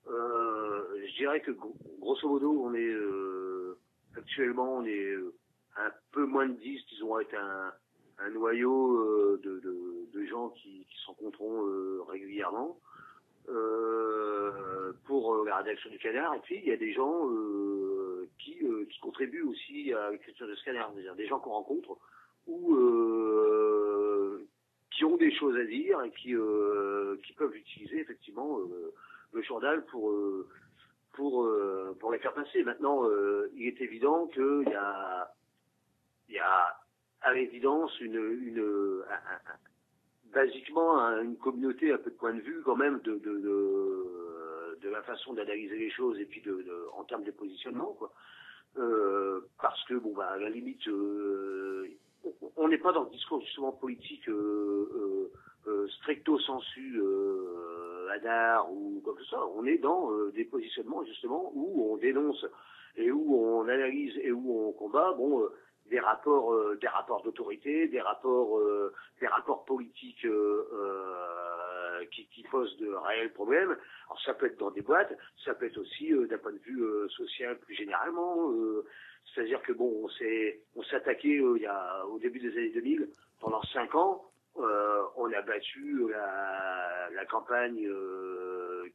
euh, 0.10 1.06
je 1.07 1.18
dirais 1.18 1.40
que 1.40 1.52
gro- 1.52 1.76
grosso 1.99 2.28
modo, 2.28 2.52
on 2.65 2.74
est 2.74 2.84
euh, 2.84 3.78
actuellement, 4.18 4.78
on 4.78 4.86
est 4.86 5.14
un 5.78 5.91
peu 6.11 6.26
moins 6.26 6.49
de 6.49 6.56
10, 6.56 6.82
disons, 6.90 7.15
avec 7.15 7.34
un, 7.34 7.72
un 8.19 8.30
noyau 8.32 9.38
de, 9.38 9.61
de, 10.14 10.26
gens 10.26 10.49
qui, 10.49 10.86
qui 10.90 10.98
se 10.99 11.07
rencontreront 11.07 12.03
régulièrement 12.10 12.78
pour 15.06 15.36
euh, 15.36 15.45
la 15.45 15.57
rédaction 15.57 15.90
du 15.90 15.98
canard. 15.99 16.36
Et 16.36 16.40
puis 16.40 16.57
il 16.57 16.68
y 16.68 16.72
a 16.72 16.78
des 16.78 16.94
gens 16.94 17.30
euh, 17.30 18.28
qui, 18.40 18.57
euh, 18.64 18.86
qui 18.86 18.99
contribuent 18.99 19.44
aussi 19.44 19.94
à 19.94 20.11
l'écriture 20.11 20.48
de 20.48 20.56
scanner, 20.56 20.82
c'est-à-dire 20.94 21.15
des 21.15 21.28
gens 21.28 21.40
qu'on 21.40 21.52
rencontre 21.52 21.98
ou 22.48 22.76
euh, 22.76 24.45
qui 24.91 25.06
ont 25.06 25.18
des 25.18 25.32
choses 25.34 25.56
à 25.57 25.65
dire 25.65 26.02
et 26.03 26.11
qui 26.11 26.36
euh, 26.36 27.18
qui 27.26 27.34
peuvent 27.34 27.56
utiliser 27.56 27.99
effectivement 27.99 28.60
euh, 28.60 28.94
le 29.34 29.41
journal 29.41 29.86
pour 29.86 30.10
euh, 30.11 30.48
pour 31.14 31.44
euh, 31.45 31.95
pour 31.99 32.11
les 32.11 32.19
faire 32.19 32.34
passer. 32.34 32.64
Maintenant, 32.64 33.06
euh, 33.06 33.49
il 33.56 33.68
est 33.68 33.82
évident 33.82 34.28
qu'il 34.28 34.69
y 34.69 34.74
a 34.76 35.32
il 36.30 36.36
y 36.36 36.40
a 36.40 36.78
à 37.22 37.34
l'évidence 37.34 37.99
une 37.99 38.15
une 38.15 39.03
un- 39.10 39.14
un- 39.14 39.52
un- 39.53 39.60
basiquement 40.41 40.89
un- 40.99 41.23
une 41.23 41.38
communauté 41.38 41.91
un 41.91 41.97
peu 41.97 42.11
de 42.11 42.15
point 42.15 42.34
de 42.34 42.41
vue 42.41 42.61
quand 42.64 42.76
même 42.76 42.99
de 43.07 43.14
de 43.27 43.34
de, 43.47 44.77
de 44.84 44.89
la 44.89 45.01
façon 45.01 45.34
d'analyser 45.34 45.77
les 45.77 45.89
choses 45.89 46.19
et 46.19 46.26
puis 46.26 46.41
de, 46.41 46.53
de- 46.69 46.84
en 46.99 47.03
termes 47.05 47.23
de 47.23 47.31
positionnement 47.31 47.93
quoi. 47.99 48.11
Euh, 48.77 49.41
parce 49.61 49.84
que 49.88 49.95
bon 49.95 50.14
bah 50.14 50.27
à 50.35 50.38
la 50.38 50.49
limite 50.49 50.88
euh, 50.88 51.88
on- 52.55 52.68
n'est 52.68 52.77
pas 52.77 52.91
dans 52.91 53.03
le 53.05 53.09
discours 53.09 53.41
justement 53.41 53.72
politique 53.72 54.27
euh, 54.30 54.89
euh, 54.99 55.31
euh, 55.69 55.88
stricto 55.97 56.38
sensu 56.39 56.99
euh, 57.01 58.07
Hadar 58.14 58.72
ou 58.72 59.01
quoi 59.03 59.14
que 59.15 59.22
ce 59.23 59.30
soit. 59.30 59.47
On 59.55 59.65
est 59.65 59.80
dans 59.80 60.11
des 60.38 60.45
positionnements 60.45 61.03
justement 61.05 61.51
où 61.55 61.91
on 61.91 61.97
dénonce 61.97 62.45
et 62.95 63.09
où 63.11 63.35
on 63.35 63.68
analyse 63.68 64.15
et 64.27 64.31
où 64.31 64.43
on 64.68 64.72
combat. 64.73 65.14
Bon. 65.18 65.47
Des 65.89 65.99
rapports, 65.99 66.53
euh, 66.53 66.77
des 66.81 66.88
rapports 66.88 67.22
d'autorité, 67.23 67.88
des 67.88 68.01
rapports, 68.01 68.59
euh, 68.59 68.93
des 69.19 69.27
rapports 69.27 69.65
politiques 69.65 70.26
euh, 70.26 70.68
euh, 70.73 72.05
qui, 72.11 72.27
qui 72.27 72.43
posent 72.43 72.77
de 72.77 72.89
réels 72.89 73.34
problèmes. 73.34 73.76
Alors 74.05 74.22
ça 74.26 74.34
peut 74.34 74.47
être 74.47 74.57
dans 74.59 74.72
des 74.72 74.81
boîtes, 74.81 75.14
ça 75.45 75.53
peut 75.53 75.65
être 75.65 75.77
aussi 75.77 76.14
euh, 76.14 76.27
d'un 76.27 76.38
point 76.38 76.51
de 76.51 76.59
vue 76.59 76.81
euh, 76.81 77.07
social 77.09 77.57
plus 77.59 77.76
généralement. 77.76 78.51
C'est-à-dire 79.34 79.61
que 79.61 79.73
bon, 79.73 79.91
on 80.03 80.09
s'est, 80.09 80.61
on 80.76 80.84
s'est 80.84 80.95
attaqué 80.95 81.30
il 81.30 81.61
y 81.61 81.65
a 81.65 82.05
au 82.07 82.19
début 82.19 82.39
des 82.39 82.51
années 82.57 82.72
2000 82.72 83.09
pendant 83.39 83.61
cinq 83.64 83.93
ans. 83.95 84.23
on 84.55 85.31
a 85.34 85.41
battu 85.41 86.07
la, 86.09 87.09
la 87.14 87.26
campagne 87.26 87.88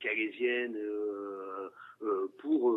calaisienne 0.00 0.76
pour 2.38 2.74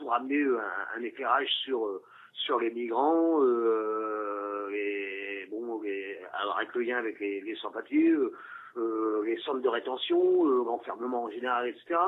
pour 0.00 0.12
amener 0.14 0.42
un, 0.42 0.98
un 0.98 1.02
éclairage 1.02 1.48
sur 1.64 1.86
euh, 1.86 2.02
sur 2.32 2.58
les 2.58 2.70
migrants 2.70 3.42
euh, 3.42 4.68
et 4.72 5.46
bon 5.50 5.80
les, 5.82 6.18
avec 6.56 6.74
le 6.74 6.82
lien 6.82 6.98
avec 6.98 7.20
les, 7.20 7.40
les 7.42 7.54
sans-papiers 7.56 8.10
euh, 8.10 8.32
euh, 8.76 9.24
les 9.24 9.36
centres 9.38 9.60
de 9.60 9.68
rétention, 9.68 10.46
euh, 10.46 10.64
l'enfermement 10.64 11.24
en 11.24 11.30
général, 11.30 11.68
etc. 11.68 11.98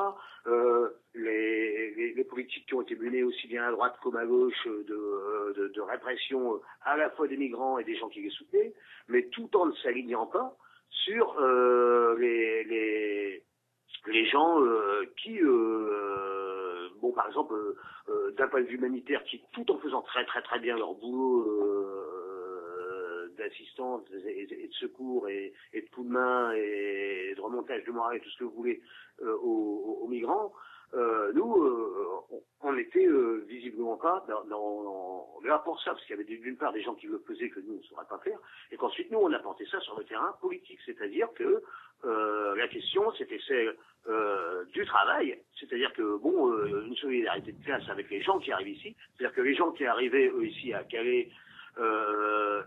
Euh, 0.47 0.89
les, 1.13 1.93
les, 1.95 2.13
les 2.13 2.23
politiques 2.23 2.65
qui 2.67 2.73
ont 2.73 2.81
été 2.81 2.95
menées 2.95 3.23
aussi 3.23 3.47
bien 3.47 3.65
à 3.65 3.71
droite 3.71 3.95
comme 4.01 4.15
à 4.15 4.25
gauche 4.25 4.67
euh, 4.67 4.83
de, 4.87 4.93
euh, 4.93 5.53
de, 5.57 5.67
de 5.69 5.81
répression 5.81 6.55
euh, 6.55 6.61
à 6.83 6.97
la 6.97 7.09
fois 7.11 7.27
des 7.27 7.37
migrants 7.37 7.79
et 7.79 7.83
des 7.83 7.95
gens 7.95 8.09
qui 8.09 8.21
les 8.21 8.29
soutenaient, 8.29 8.73
mais 9.09 9.23
tout 9.27 9.49
en 9.57 9.65
ne 9.65 9.73
s'alignant 9.73 10.25
pas 10.25 10.55
sur 10.89 11.35
euh, 11.39 12.15
les, 12.17 12.63
les, 12.63 13.43
les 14.07 14.25
gens 14.27 14.61
euh, 14.61 15.03
qui, 15.17 15.39
euh, 15.41 16.42
bon 17.03 17.11
par 17.11 17.27
exemple, 17.27 17.53
euh, 17.53 17.77
euh, 18.09 18.31
d'un 18.31 18.47
point 18.47 18.61
de 18.61 18.65
vue 18.65 18.77
humanitaire, 18.77 19.23
qui 19.25 19.43
tout 19.51 19.69
en 19.69 19.77
faisant 19.77 20.01
très 20.01 20.25
très 20.25 20.41
très 20.41 20.59
bien 20.59 20.77
leur 20.77 20.95
boulot 20.95 21.45
euh, 21.47 23.27
d'assistance 23.37 24.01
et, 24.25 24.47
de 24.47 24.73
secours 24.73 25.27
et, 25.27 25.53
de 25.73 25.89
coup 25.93 26.03
de 26.03 26.09
main 26.09 26.53
et 26.53 27.33
de 27.35 27.41
remontage 27.41 27.83
de 27.83 27.91
moral 27.91 28.17
et 28.17 28.19
tout 28.21 28.29
ce 28.29 28.37
que 28.39 28.43
vous 28.45 28.55
voulez 28.55 28.81
aux, 29.21 29.99
aux 30.01 30.07
migrants, 30.07 30.53
nous, 31.33 31.63
euh, 31.63 32.07
on- 32.31 32.41
on 32.65 32.73
n'était 32.73 33.05
euh, 33.05 33.43
visiblement 33.47 33.97
pas 33.97 34.23
dans, 34.27 34.43
dans, 34.45 35.27
là 35.43 35.59
pour 35.65 35.79
ça, 35.81 35.91
parce 35.91 36.01
qu'il 36.05 36.15
y 36.15 36.19
avait 36.19 36.23
d'une 36.23 36.55
part 36.57 36.71
des 36.73 36.81
gens 36.81 36.95
qui 36.95 37.07
le 37.07 37.19
faisaient 37.27 37.49
que 37.49 37.59
nous 37.59 37.75
ne 37.77 37.81
saurions 37.83 38.07
pas 38.07 38.19
faire, 38.19 38.39
et 38.71 38.77
qu'ensuite 38.77 39.11
nous 39.11 39.19
on 39.19 39.31
a 39.33 39.39
porté 39.39 39.65
ça 39.65 39.79
sur 39.81 39.97
le 39.97 40.05
terrain 40.05 40.33
politique, 40.39 40.79
c'est-à-dire 40.85 41.27
que 41.35 41.61
euh, 42.05 42.55
la 42.55 42.67
question 42.67 43.11
c'était 43.13 43.39
celle 43.47 43.75
euh, 44.07 44.65
du 44.65 44.85
travail, 44.85 45.39
c'est-à-dire 45.59 45.91
que 45.93 46.17
bon, 46.17 46.51
euh, 46.51 46.85
une 46.85 46.95
solidarité 46.95 47.51
de 47.53 47.63
classe 47.63 47.87
avec 47.89 48.09
les 48.09 48.21
gens 48.21 48.39
qui 48.39 48.51
arrivent 48.51 48.75
ici, 48.77 48.95
c'est-à-dire 49.17 49.35
que 49.35 49.41
les 49.41 49.55
gens 49.55 49.71
qui 49.71 49.85
arrivaient 49.85 50.27
eux, 50.29 50.45
ici 50.45 50.73
à 50.73 50.83
Calais 50.83 51.29
euh, 51.29 51.33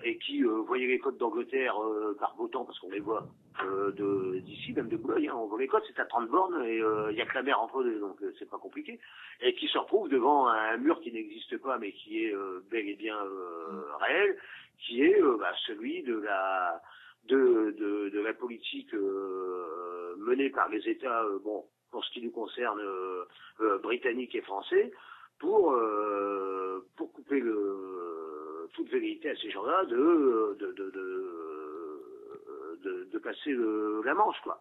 et 0.06 0.18
qui 0.18 0.42
euh, 0.44 0.62
voyaient 0.66 0.86
les 0.86 0.98
côtes 0.98 1.18
d'Angleterre 1.18 1.82
euh, 1.82 2.16
par 2.18 2.34
beau 2.36 2.48
temps, 2.48 2.64
parce 2.64 2.78
qu'on 2.78 2.90
les 2.90 3.00
voit 3.00 3.26
euh, 3.64 3.90
de 3.92 4.38
d'ici, 4.40 4.72
même 4.72 4.88
de 4.88 4.96
Boulogne, 4.96 5.28
hein, 5.28 5.36
on 5.36 5.46
voit 5.46 5.58
les 5.58 5.66
côtes, 5.66 5.84
c'est 5.86 6.00
à 6.00 6.04
30 6.04 6.28
bornes 6.28 6.64
et 6.64 6.80
euh, 6.80 7.10
il 7.10 7.18
y 7.18 7.22
a 7.22 7.26
que 7.26 7.34
la 7.34 7.42
mer 7.42 7.60
entre 7.60 7.82
deux, 7.82 7.98
donc 7.98 8.22
euh, 8.22 8.32
c'est 8.38 8.48
pas 8.48 8.58
compliqué, 8.58 8.98
et 9.40 9.54
qui 9.54 9.66
se 9.68 9.78
retrouvent 9.78 10.08
devant 10.08 10.48
un 10.48 10.76
mur 10.76 11.00
qui 11.00 11.12
n'existe 11.12 11.56
pas, 11.58 11.78
mais 11.78 11.92
qui 11.92 12.24
est 12.24 12.34
euh, 12.34 12.60
bel 12.70 12.88
et 12.88 12.96
bien 12.96 13.16
euh, 13.16 13.82
réel, 14.00 14.36
qui 14.78 15.02
est 15.02 15.20
euh, 15.20 15.36
bah, 15.38 15.52
celui 15.66 16.02
de 16.02 16.18
la 16.18 16.80
de, 17.24 17.74
de, 17.76 18.10
de 18.10 18.20
la 18.20 18.34
politique 18.34 18.94
euh, 18.94 20.14
menée 20.18 20.50
par 20.50 20.68
les 20.68 20.88
États, 20.88 21.24
euh, 21.24 21.40
bon, 21.42 21.64
pour 21.90 22.04
ce 22.04 22.12
qui 22.12 22.22
nous 22.22 22.30
concerne, 22.30 22.78
euh, 22.80 23.24
euh, 23.60 23.78
britanniques 23.78 24.36
et 24.36 24.42
français, 24.42 24.92
pour 25.40 25.72
euh, 25.72 26.86
pour 26.96 27.12
couper 27.12 27.40
le, 27.40 28.25
toute 28.72 28.88
vérité 28.88 29.30
à 29.30 29.36
ces 29.36 29.50
gens-là 29.50 29.84
de 29.86 30.56
de, 30.58 30.72
de, 30.72 30.90
de, 32.82 33.04
de, 33.12 33.18
passer 33.18 33.50
le- 33.50 34.02
la 34.04 34.14
Manche, 34.14 34.40
quoi. 34.42 34.60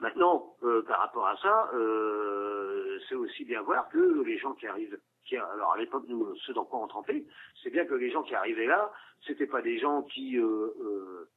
Maintenant, 0.00 0.56
euh, 0.64 0.82
par 0.82 0.98
rapport 1.00 1.26
à 1.28 1.36
ça, 1.36 1.70
euh, 1.74 2.98
c'est 3.08 3.14
aussi 3.14 3.44
bien 3.44 3.60
voir 3.62 3.88
que 3.90 4.22
les 4.24 4.38
gens 4.38 4.54
qui 4.54 4.66
arrivent, 4.66 4.98
qui, 5.26 5.36
alors 5.36 5.72
à 5.72 5.78
l'époque, 5.78 6.04
nous, 6.08 6.34
ceux 6.46 6.54
dans 6.54 6.64
quoi 6.64 6.80
on 6.80 6.88
trempait, 6.88 7.24
c'est 7.62 7.70
bien 7.70 7.84
que 7.84 7.94
les 7.94 8.10
gens 8.10 8.22
qui 8.22 8.34
arrivaient 8.34 8.66
là, 8.66 8.90
c'était 9.26 9.46
pas 9.46 9.60
des 9.62 9.78
gens 9.78 10.02
qui 10.02 10.38
euh, 10.38 10.42
euh, 10.80 11.28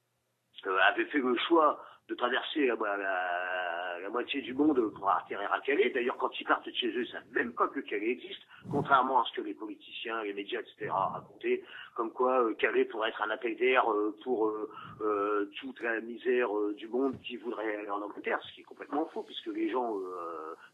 euh, 0.65 0.77
avaient 0.87 1.05
fait 1.05 1.19
le 1.19 1.35
choix 1.47 1.83
de 2.09 2.15
traverser 2.15 2.67
la, 2.67 2.75
la- 2.75 3.99
la 4.01 4.09
moitié 4.09 4.41
du 4.41 4.53
monde 4.53 4.81
pour 4.95 5.09
atterrir 5.09 5.51
à 5.53 5.61
Calais. 5.61 5.89
D'ailleurs, 5.91 6.17
quand 6.17 6.29
ils 6.39 6.43
partent 6.45 6.65
de 6.67 6.73
chez 6.73 6.87
eux, 6.87 7.03
ils 7.03 7.07
savent 7.11 7.23
même 7.31 7.53
pas 7.53 7.67
que 7.69 7.79
Calais 7.79 8.09
existe, 8.09 8.41
contrairement 8.69 9.21
à 9.21 9.25
ce 9.25 9.33
que 9.37 9.41
les 9.41 9.53
politiciens, 9.53 10.21
les 10.23 10.33
médias, 10.33 10.59
etc. 10.59 10.89
racontaient, 10.91 11.63
comme 11.95 12.11
quoi 12.11 12.43
euh, 12.43 12.53
Calais 12.55 12.83
pourrait 12.85 13.09
être 13.09 13.21
un 13.21 13.29
appel 13.29 13.55
d'air 13.55 13.89
euh, 13.89 14.13
pour 14.23 14.49
euh, 14.49 14.69
euh, 15.01 15.45
toute 15.61 15.79
la 15.81 16.01
misère 16.01 16.49
du 16.75 16.87
monde 16.89 17.17
qui 17.21 17.37
voudrait 17.37 17.77
aller 17.77 17.89
en 17.89 18.01
Angleterre, 18.01 18.39
ce 18.43 18.53
qui 18.53 18.61
est 18.61 18.65
complètement 18.65 19.05
faux, 19.13 19.23
puisque 19.23 19.47
les 19.47 19.69
gens, 19.69 19.95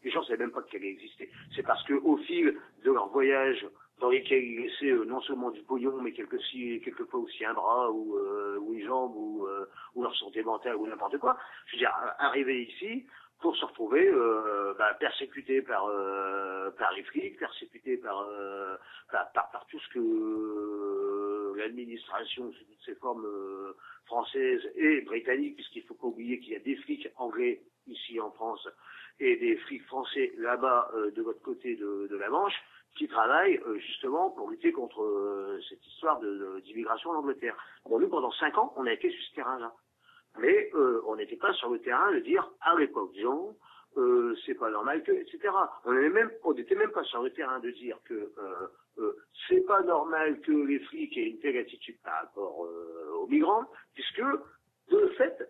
les 0.02 0.10
gens 0.10 0.22
savaient 0.24 0.38
même 0.38 0.50
pas 0.50 0.62
que 0.62 0.70
Calais 0.70 0.88
existait. 0.88 1.30
C'est 1.54 1.62
parce 1.62 1.84
que 1.84 1.94
au 1.94 2.16
fil 2.16 2.58
de 2.84 2.90
leur 2.90 3.08
voyage 3.10 3.64
dans 4.00 4.10
lesquels 4.10 4.56
laissaient 4.56 4.90
euh, 4.90 5.04
non 5.04 5.20
seulement 5.20 5.50
du 5.50 5.62
pognon, 5.62 6.00
mais 6.00 6.12
quelques, 6.12 6.40
quelquefois 6.84 7.20
aussi 7.20 7.44
un 7.44 7.54
bras 7.54 7.90
ou, 7.90 8.16
euh, 8.16 8.58
ou 8.60 8.74
une 8.74 8.84
jambe 8.86 9.14
ou, 9.14 9.46
euh, 9.46 9.66
ou 9.94 10.02
leur 10.02 10.16
santé 10.16 10.42
mentale 10.42 10.76
ou 10.76 10.86
n'importe 10.86 11.18
quoi. 11.18 11.36
Je 11.66 11.76
veux 11.76 11.78
dire, 11.78 11.94
arriver 12.18 12.62
ici 12.62 13.06
pour 13.40 13.56
se 13.56 13.64
retrouver 13.64 14.06
euh, 14.06 14.74
bah, 14.78 14.94
persécuté 14.98 15.62
par 15.62 15.86
euh, 15.86 16.70
par 16.72 16.92
les 16.92 17.02
flics, 17.04 17.38
persécuté 17.38 17.96
par, 17.98 18.26
euh, 18.28 18.76
par, 19.10 19.32
par 19.32 19.50
par 19.50 19.66
tout 19.66 19.78
ce 19.78 19.88
que 19.94 21.56
l'administration 21.56 22.52
sous 22.52 22.64
toutes 22.64 22.84
ses 22.84 22.94
formes 22.96 23.26
françaises 24.06 24.62
et 24.76 25.02
britanniques, 25.02 25.56
puisqu'il 25.56 25.82
faut 25.84 25.94
pas 25.94 26.06
oublier 26.06 26.38
qu'il 26.40 26.52
y 26.52 26.56
a 26.56 26.60
des 26.60 26.76
flics 26.76 27.08
anglais 27.16 27.62
ici 27.86 28.20
en 28.20 28.30
France 28.30 28.66
et 29.18 29.36
des 29.36 29.56
flics 29.56 29.84
français 29.86 30.32
là-bas 30.38 30.90
de 31.14 31.22
votre 31.22 31.42
côté 31.42 31.76
de, 31.76 32.08
de 32.10 32.16
la 32.16 32.28
Manche 32.30 32.56
qui 32.96 33.08
travaillent 33.08 33.58
euh, 33.66 33.78
justement 33.78 34.30
pour 34.30 34.50
lutter 34.50 34.72
contre 34.72 35.02
euh, 35.02 35.60
cette 35.68 35.84
histoire 35.86 36.18
de- 36.20 36.26
de- 36.38 36.60
d'immigration 36.60 37.10
en 37.10 37.16
Angleterre. 37.16 37.56
Bon, 37.88 37.98
nous, 37.98 38.08
pendant 38.08 38.30
cinq 38.32 38.56
ans, 38.58 38.72
on 38.76 38.86
a 38.86 38.92
été 38.92 39.10
sur 39.10 39.22
ce 39.22 39.34
terrain-là. 39.36 39.72
Mais 40.38 40.70
euh, 40.74 41.02
on 41.06 41.16
n'était 41.16 41.36
pas 41.36 41.52
sur 41.54 41.70
le 41.70 41.80
terrain 41.80 42.12
de 42.12 42.20
dire 42.20 42.48
à 42.60 42.76
l'époque, 42.76 43.12
Jean, 43.16 43.56
euh, 43.96 44.34
c'est 44.46 44.54
pas 44.54 44.70
normal 44.70 45.02
que, 45.02 45.12
etc. 45.12 45.38
On 45.84 45.92
n'était 45.92 46.08
même, 46.10 46.30
on 46.44 46.54
même 46.54 46.90
pas 46.92 47.02
sur 47.04 47.22
le 47.22 47.30
terrain 47.30 47.58
de 47.60 47.70
dire 47.70 47.98
que 48.04 48.14
euh, 48.14 48.68
euh, 48.98 49.16
c'est 49.48 49.66
pas 49.66 49.82
normal 49.82 50.40
que 50.40 50.52
les 50.52 50.78
flics 50.80 51.16
aient 51.16 51.30
une 51.30 51.40
telle 51.40 51.58
attitude 51.58 51.98
par 52.02 52.22
rapport 52.22 52.58
aux 52.60 53.26
migrants, 53.26 53.64
puisque 53.94 54.22
de 54.90 55.06
fait, 55.16 55.48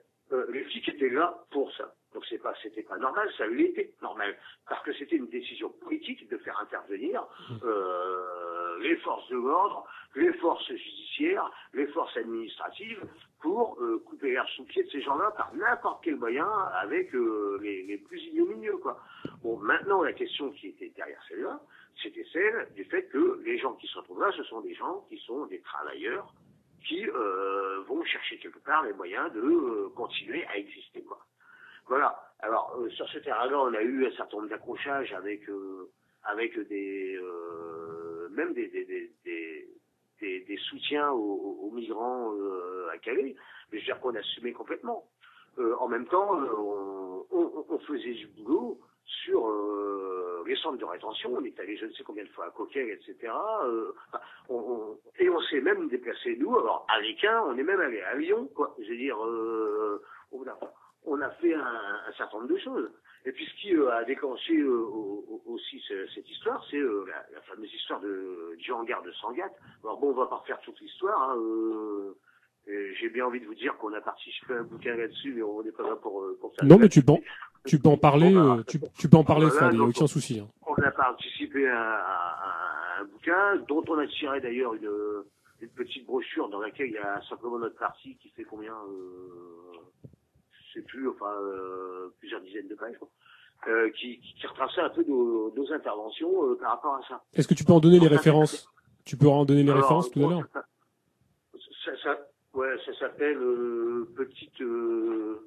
les 0.51 0.65
flics 0.65 0.89
étaient 0.89 1.11
là 1.11 1.45
pour 1.51 1.71
ça. 1.75 1.93
Donc 2.12 2.24
c'est 2.28 2.39
pas, 2.39 2.55
c'était 2.62 2.82
pas 2.82 2.99
normal, 2.99 3.31
ça 3.39 3.47
l'était 3.47 3.93
normal, 4.03 4.37
parce 4.69 4.82
que 4.85 4.93
c'était 4.95 5.16
une 5.16 5.28
décision 5.28 5.70
politique 5.70 6.28
de 6.28 6.37
faire 6.39 6.59
intervenir 6.61 7.24
euh, 7.62 8.78
les 8.81 8.97
forces 8.97 9.28
de 9.28 9.37
l'ordre, 9.37 9.87
les 10.16 10.32
forces 10.35 10.66
judiciaires, 10.66 11.49
les 11.73 11.87
forces 11.89 12.16
administratives 12.16 13.05
pour 13.41 13.81
euh, 13.81 14.03
couper 14.07 14.32
l'air 14.32 14.49
sous 14.57 14.65
pied 14.65 14.82
de 14.82 14.91
ces 14.91 15.03
gens-là 15.03 15.31
par 15.37 15.55
n'importe 15.55 16.03
quel 16.05 16.16
moyen, 16.16 16.49
avec 16.74 17.15
euh, 17.15 17.59
les, 17.62 17.85
les 17.85 17.99
plus 17.99 18.20
ignominieux, 18.20 18.77
quoi. 18.78 18.99
Bon, 19.43 19.57
maintenant 19.59 20.03
la 20.03 20.12
question 20.12 20.51
qui 20.51 20.69
était 20.69 20.93
derrière 20.97 21.23
celle-là, 21.28 21.61
c'était 22.03 22.27
celle 22.32 22.69
du 22.74 22.85
fait 22.85 23.05
que 23.05 23.41
les 23.45 23.59
gens 23.59 23.74
qui 23.74 23.87
se 23.87 23.99
retrouvent 23.99 24.20
là, 24.20 24.32
ce 24.37 24.43
sont 24.45 24.61
des 24.61 24.74
gens 24.74 25.05
qui 25.09 25.19
sont 25.19 25.47
des 25.47 25.61
travailleurs 25.61 26.32
qui 26.87 27.07
euh, 27.09 27.82
vont 27.87 28.03
chercher 28.05 28.39
quelque 28.39 28.59
part 28.61 28.82
les 28.85 28.93
moyens 28.95 29.32
de 29.32 29.41
euh, 29.41 29.89
continuer 29.95 30.45
à 30.47 30.57
exister, 30.57 31.03
quoi. 31.03 31.19
Voilà. 31.91 32.17
Alors 32.39 32.77
euh, 32.79 32.89
sur 32.91 33.09
ce 33.09 33.19
terrain-là, 33.19 33.59
on 33.61 33.75
a 33.75 33.83
eu 33.83 34.07
un 34.07 34.12
certain 34.12 34.39
nombre 34.39 34.49
d'accrochages 34.49 35.12
avec 35.12 35.49
euh, 35.51 35.91
avec 36.25 36.59
des 36.69 37.17
euh, 37.17 38.29
même 38.31 38.55
des 38.55 38.69
des, 38.69 38.85
des, 38.87 39.12
des, 39.25 39.67
des- 40.21 40.41
soutiens 40.71 41.11
aux, 41.11 41.59
aux 41.65 41.71
migrants 41.73 42.33
euh, 42.35 42.89
à 42.95 42.99
Calais, 42.99 43.35
mais 43.73 43.79
je 43.79 43.85
veux 43.85 43.87
dire 43.93 44.01
qu'on 44.01 44.15
assumait 44.15 44.53
complètement. 44.53 45.05
Euh, 45.59 45.75
en 45.81 45.89
même 45.89 46.07
temps, 46.07 46.41
euh, 46.41 46.47
on, 46.59 47.27
on, 47.33 47.67
on 47.69 47.79
faisait 47.81 48.15
du 48.15 48.29
boulot 48.29 48.79
sur 49.05 49.49
les 50.47 50.57
centres 50.57 50.79
de 50.79 50.85
rétention. 50.85 51.35
On 51.35 51.45
est 51.45 51.59
allé 51.59 51.77
je 51.77 51.87
ne 51.87 51.93
sais 51.93 52.05
combien 52.05 52.25
de 52.25 52.29
fois 52.31 52.47
à 52.47 52.51
Coquel, 52.51 52.89
etc. 52.91 53.33
On, 54.49 54.57
on- 54.57 54.99
et 55.19 55.29
on 55.29 55.41
s'est 55.43 55.61
même 55.61 55.89
déplacé, 55.89 56.37
nous, 56.37 56.57
alors 56.57 56.87
à 56.89 57.01
Léquin, 57.01 57.43
on 57.47 57.59
est 57.59 57.62
même 57.65 57.81
allé 57.81 58.01
à 58.03 58.15
Lyon, 58.15 58.49
quoi. 58.55 58.75
Je 58.79 58.89
veux 58.91 58.97
dire, 58.97 59.19
euh, 59.25 60.01
on, 60.33 60.47
a, 60.47 60.59
on 61.05 61.20
a 61.20 61.31
fait 61.31 61.55
un, 61.55 61.60
un 62.09 62.12
certain 62.16 62.39
nombre 62.39 62.52
de 62.52 62.59
choses. 62.59 62.90
Et 63.27 63.32
puis 63.32 63.44
ce 63.47 63.60
qui 63.60 63.74
euh, 63.77 63.90
a 63.93 64.05
déclenché 64.05 64.56
euh, 64.59 64.70
au- 64.70 65.24
au- 65.47 65.52
aussi 65.52 65.78
ce- 65.86 66.06
cette 66.14 66.28
histoire, 66.31 66.64
c'est 66.70 66.78
euh, 66.78 67.05
la, 67.09 67.24
la 67.35 67.40
fameuse 67.43 67.72
histoire 67.72 68.01
de 68.01 68.55
du 68.59 68.72
hangar 68.72 69.02
de 69.02 69.12
Sangatte. 69.12 69.52
Alors 69.85 69.98
bon, 69.98 70.10
on 70.10 70.14
va 70.14 70.27
pas 70.27 70.36
refaire 70.36 70.60
toute 70.60 70.81
l'histoire. 70.81 71.31
Hein, 71.31 71.36
euh, 71.39 72.14
J'ai 72.98 73.09
bien 73.10 73.27
envie 73.27 73.40
de 73.40 73.47
vous 73.47 73.55
dire 73.55 73.77
qu'on 73.78 73.93
a 73.94 74.01
participé 74.01 74.55
à 74.55 74.59
un 74.59 74.62
bouquin 74.62 74.94
là-dessus, 74.97 75.35
mais 75.35 75.43
on 75.43 75.62
n'est 75.62 75.72
pas 75.72 75.82
là 75.82 75.97
pour, 75.97 76.22
euh, 76.22 76.39
pour 76.40 76.55
faire 76.55 76.64
Non, 76.66 76.78
mais 76.78 76.89
tu 76.89 77.02
peux, 77.02 77.14
tu 77.66 77.78
peux 77.78 77.89
en 77.89 77.97
parler, 77.98 78.32
Bon, 78.32 78.48
bah, 78.55 78.56
euh, 78.60 78.62
tu, 78.66 78.78
tu 78.98 79.09
peux 79.09 79.16
en 79.16 79.24
parler, 79.24 79.47
voilà, 79.48 79.68
Fred, 79.70 79.81
a 79.81 79.85
aucun 79.85 80.06
souci. 80.06 80.40
hein. 80.40 80.48
on 80.66 80.74
a 80.82 80.90
participé 80.90 81.68
à, 81.68 81.78
à- 81.81 82.98
à 82.98 83.01
un 83.01 83.05
bouquin 83.05 83.56
dont 83.68 83.82
on 83.89 83.98
a 83.98 84.06
tiré 84.06 84.40
d'ailleurs 84.40 84.74
une, 84.74 84.90
une 85.60 85.68
petite 85.70 86.06
brochure 86.06 86.48
dans 86.48 86.60
laquelle 86.60 86.89
il 86.89 86.94
y 86.94 86.98
a 86.98 87.20
simplement 87.28 87.59
notre 87.59 87.77
partie 87.78 88.16
qui 88.16 88.28
fait 88.31 88.44
combien 88.44 88.72
euh, 88.74 89.70
sais 90.73 90.83
plus, 90.83 91.09
enfin 91.09 91.33
euh, 91.43 92.09
plusieurs 92.19 92.41
dizaines 92.41 92.69
de 92.69 92.75
pages, 92.75 92.97
quoi, 92.99 93.09
euh, 93.69 93.91
qui, 93.91 94.21
qui, 94.21 94.35
qui 94.35 94.47
retraçait 94.47 94.81
un 94.81 94.91
peu 94.91 95.05
nos, 95.07 95.53
nos 95.55 95.73
interventions 95.73 96.45
euh, 96.51 96.57
par 96.57 96.71
rapport 96.73 96.95
à 96.97 97.03
ça. 97.09 97.23
Est-ce 97.35 97.49
que 97.49 97.55
tu 97.55 97.65
peux 97.65 97.73
en 97.73 97.81
donner 97.81 97.99
les 97.99 98.09
références? 98.09 98.69
Tu 99.05 99.17
peux 99.17 99.29
en 99.29 99.45
donner 99.45 99.63
les 99.63 99.71
Alors, 99.71 99.83
références 99.83 100.11
tout 100.11 100.25
à 100.27 100.31
l'heure? 100.31 100.49
ça, 102.03 102.19
ouais, 102.55 102.77
ça 102.87 102.93
s'appelle 102.99 103.39
euh, 103.39 104.09
petite 104.17 104.61
euh, 104.61 105.47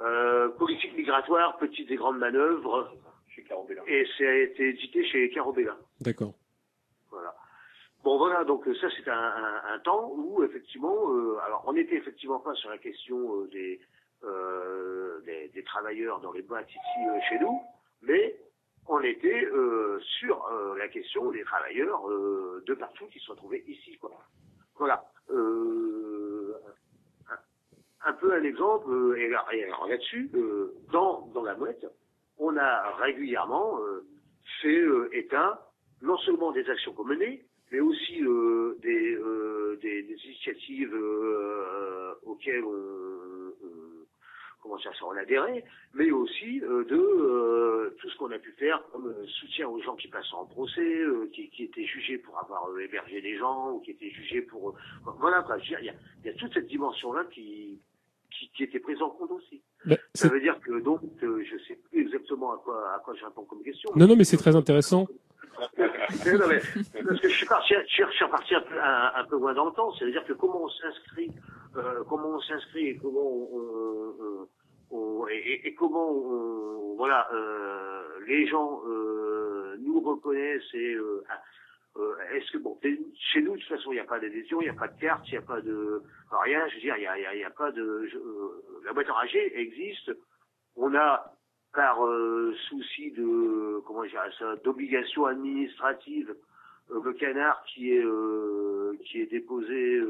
euh, 0.00 0.48
politique 0.50 0.96
migratoire, 0.96 1.56
petites 1.58 1.90
et 1.90 1.96
grandes 1.96 2.18
manœuvres. 2.18 2.92
Chez 3.34 3.44
Carobella. 3.44 3.82
Et 3.86 4.06
ça 4.18 4.24
a 4.24 4.34
été 4.34 4.68
édité 4.68 5.04
chez 5.06 5.30
Carobella. 5.30 5.74
D'accord. 6.00 6.34
Voilà. 7.10 7.34
Bon 8.04 8.18
voilà, 8.18 8.44
donc 8.44 8.64
ça 8.80 8.88
c'est 8.96 9.08
un, 9.08 9.14
un, 9.14 9.74
un 9.74 9.78
temps 9.78 10.12
où 10.14 10.42
effectivement, 10.42 11.10
euh, 11.14 11.38
alors 11.46 11.64
on 11.66 11.72
n'était 11.72 11.96
effectivement 11.96 12.40
pas 12.40 12.54
sur 12.54 12.68
la 12.68 12.76
question 12.76 13.16
euh, 13.36 13.48
des, 13.50 13.80
euh, 13.80 13.80
des 15.24 15.48
des 15.48 15.62
travailleurs 15.64 16.20
dans 16.20 16.32
les 16.32 16.42
boîtes 16.42 16.70
ici 16.70 17.00
euh, 17.08 17.18
chez 17.28 17.38
nous, 17.38 17.60
mais 18.02 18.36
on 18.88 19.00
était 19.00 19.44
euh, 19.46 19.98
sur 20.18 20.44
euh, 20.46 20.76
la 20.76 20.88
question 20.88 21.30
des 21.30 21.44
travailleurs 21.44 22.08
euh, 22.10 22.62
de 22.66 22.74
partout 22.74 23.06
qui 23.06 23.18
se 23.20 23.30
retrouvaient 23.30 23.62
ici 23.66 23.96
quoi. 23.98 24.10
Voilà. 24.76 25.04
Euh, 25.30 26.54
un, 28.04 28.12
peu 28.14 28.32
un 28.32 28.42
exemple 28.42 28.90
euh, 28.90 29.16
et, 29.16 29.30
et 29.56 29.64
alors 29.64 29.86
là-dessus, 29.86 30.30
euh, 30.34 30.74
dans 30.92 31.28
dans 31.34 31.42
la 31.42 31.54
mouette, 31.54 31.86
on 32.38 32.56
a 32.56 32.96
régulièrement 32.96 33.78
euh, 33.80 34.04
fait 34.60 34.80
euh, 34.80 35.08
état 35.12 35.68
non 36.00 36.16
seulement 36.18 36.50
des 36.50 36.68
actions 36.68 36.92
qu'on 36.94 37.04
menait, 37.04 37.44
mais 37.70 37.78
aussi 37.78 38.20
euh, 38.24 38.76
des, 38.82 39.14
euh, 39.14 39.78
des, 39.80 40.02
des 40.02 40.16
initiatives 40.26 40.92
euh, 40.94 42.14
auxquelles 42.24 42.64
on- 42.64 43.31
comment 44.62 44.78
ça, 44.78 44.90
on 45.04 45.10
adhérait, 45.16 45.64
mais 45.94 46.10
aussi 46.10 46.60
euh, 46.62 46.84
de 46.84 46.94
euh, 46.96 47.96
tout 48.00 48.08
ce 48.08 48.16
qu'on 48.16 48.30
a 48.30 48.38
pu 48.38 48.52
faire 48.52 48.82
comme 48.92 49.08
euh, 49.08 49.26
soutien 49.26 49.68
aux 49.68 49.80
gens 49.82 49.96
qui 49.96 50.08
passent 50.08 50.32
en 50.32 50.46
procès, 50.46 50.80
euh, 50.80 51.28
qui, 51.32 51.50
qui 51.50 51.64
étaient 51.64 51.84
jugés 51.84 52.18
pour 52.18 52.38
avoir 52.38 52.68
hébergé 52.78 53.20
des 53.20 53.36
gens, 53.36 53.72
ou 53.72 53.80
qui 53.80 53.90
étaient 53.90 54.10
jugés 54.10 54.42
pour... 54.42 54.74
voilà, 55.18 55.42
quoi, 55.42 55.58
dire, 55.58 55.78
il 55.80 55.86
y 55.86 55.90
a, 55.90 55.94
il 56.24 56.26
y 56.26 56.30
a 56.30 56.34
toute 56.38 56.52
cette 56.54 56.66
dimension-là 56.68 57.24
qui, 57.32 57.80
qui, 58.30 58.50
qui 58.56 58.62
était 58.64 58.78
prise 58.80 59.02
en 59.02 59.10
compte 59.10 59.32
aussi. 59.32 59.60
Bah, 59.84 59.96
Ça 60.14 60.28
veut 60.28 60.40
dire 60.40 60.58
que 60.60 60.80
donc, 60.80 61.00
euh, 61.22 61.42
je 61.44 61.58
sais 61.64 61.78
plus 61.90 62.02
exactement 62.02 62.52
à 62.54 62.58
quoi, 62.58 62.94
à 62.94 62.98
quoi 63.00 63.14
je 63.14 63.24
réponds 63.24 63.44
comme 63.44 63.62
question. 63.62 63.90
Non, 63.96 64.06
non, 64.06 64.16
mais 64.16 64.24
c'est 64.24 64.36
très 64.36 64.54
intéressant. 64.56 65.06
Non, 66.26 66.46
mais, 66.48 66.60
parce 67.04 67.20
que 67.20 67.28
je 67.28 67.34
suis 67.34 67.46
parti, 67.46 67.74
je 67.86 67.92
suis, 67.92 68.24
reparti 68.24 68.54
un 68.54 68.60
peu, 68.62 68.80
un, 68.80 69.12
un 69.14 69.24
peu 69.24 69.36
loin 69.36 69.54
dans 69.54 69.66
le 69.66 69.72
temps. 69.72 69.92
C'est-à-dire 69.94 70.24
que 70.24 70.32
comment 70.32 70.64
on 70.64 70.68
s'inscrit, 70.68 71.30
euh, 71.76 72.02
comment 72.08 72.30
on 72.36 72.40
s'inscrit 72.40 72.88
et 72.88 72.96
comment 72.96 73.20
on- 73.20 73.48
on- 73.52 74.01
et, 75.52 75.68
et- 75.68 75.74
comment 75.74 76.10
on, 76.10 76.94
voilà, 76.96 77.28
euh, 77.32 78.02
les 78.26 78.46
gens 78.46 78.82
euh, 78.86 79.76
nous 79.80 80.00
reconnaissent 80.00 80.74
et 80.74 80.94
euh, 80.94 81.24
euh, 81.96 82.14
est-ce 82.32 82.52
que 82.52 82.58
bon, 82.58 82.78
chez 83.32 83.42
nous 83.42 83.54
de 83.54 83.58
toute 83.60 83.68
façon 83.68 83.92
il 83.92 83.96
n'y 83.96 84.00
a 84.00 84.04
pas 84.04 84.18
d'adhésion, 84.20 84.60
il 84.60 84.64
n'y 84.64 84.70
a 84.70 84.74
pas 84.74 84.88
de 84.88 84.98
carte, 85.00 85.26
il 85.28 85.32
n'y 85.32 85.38
a 85.38 85.42
pas 85.42 85.60
de 85.60 86.02
rien. 86.30 86.66
Je 86.68 86.74
veux 86.76 86.80
dire, 86.80 86.96
il 86.96 87.00
n'y 87.00 87.06
a, 87.06 87.34
y 87.36 87.44
a- 87.44 87.50
pas 87.50 87.70
de 87.72 87.82
euh, 87.82 88.62
la 88.84 88.92
boîte 88.92 89.10
enragée 89.10 89.60
existe. 89.60 90.10
On 90.76 90.94
a 90.94 91.32
par 91.74 91.98
souci 92.68 93.10
de 93.12 93.80
comment 93.86 94.04
dire 94.04 94.22
ça 94.38 94.56
d'obligation 94.56 95.24
administrative 95.26 96.34
le 96.90 97.12
canard 97.14 97.62
qui 97.64 97.92
est 97.94 98.04
qui 99.06 99.20
est 99.22 99.26
déposé 99.26 100.00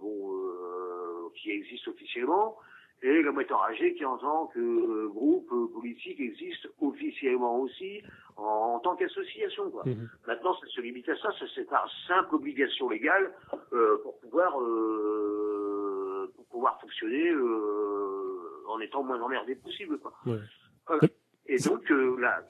bon 0.00 1.30
qui 1.34 1.50
existe 1.50 1.88
officiellement 1.88 2.56
et 3.02 3.22
la 3.22 3.30
boîte 3.32 3.52
enragée 3.52 3.94
qui 3.94 4.04
en 4.04 4.18
tant 4.18 4.46
que 4.48 4.58
euh, 4.58 5.08
groupe 5.08 5.50
euh, 5.52 5.68
politique 5.72 6.18
existe 6.20 6.68
officiellement 6.80 7.58
aussi 7.60 8.02
en, 8.36 8.42
en 8.42 8.78
tant 8.80 8.96
qu'association 8.96 9.70
quoi. 9.70 9.84
Mhm. 9.86 10.08
Maintenant 10.26 10.54
ça 10.60 10.66
se 10.66 10.80
limite 10.80 11.08
à 11.08 11.16
ça, 11.16 11.30
ça 11.38 11.44
c'est 11.54 11.68
par 11.68 11.88
simple 12.06 12.34
obligation 12.34 12.88
légale 12.88 13.32
euh, 13.72 13.98
pour 14.02 14.18
pouvoir 14.18 14.60
euh, 14.60 16.32
pour 16.34 16.44
pouvoir 16.46 16.80
fonctionner 16.80 17.30
euh, 17.30 18.66
en 18.68 18.80
étant 18.80 19.02
moins 19.02 19.20
emmerdé 19.20 19.54
possible 19.54 19.98
quoi. 19.98 20.12
Ouais. 20.26 20.38
Voilà. 20.86 21.02
Et 21.46 21.58
donc 21.58 21.90
euh, 21.90 22.16
là, 22.20 22.48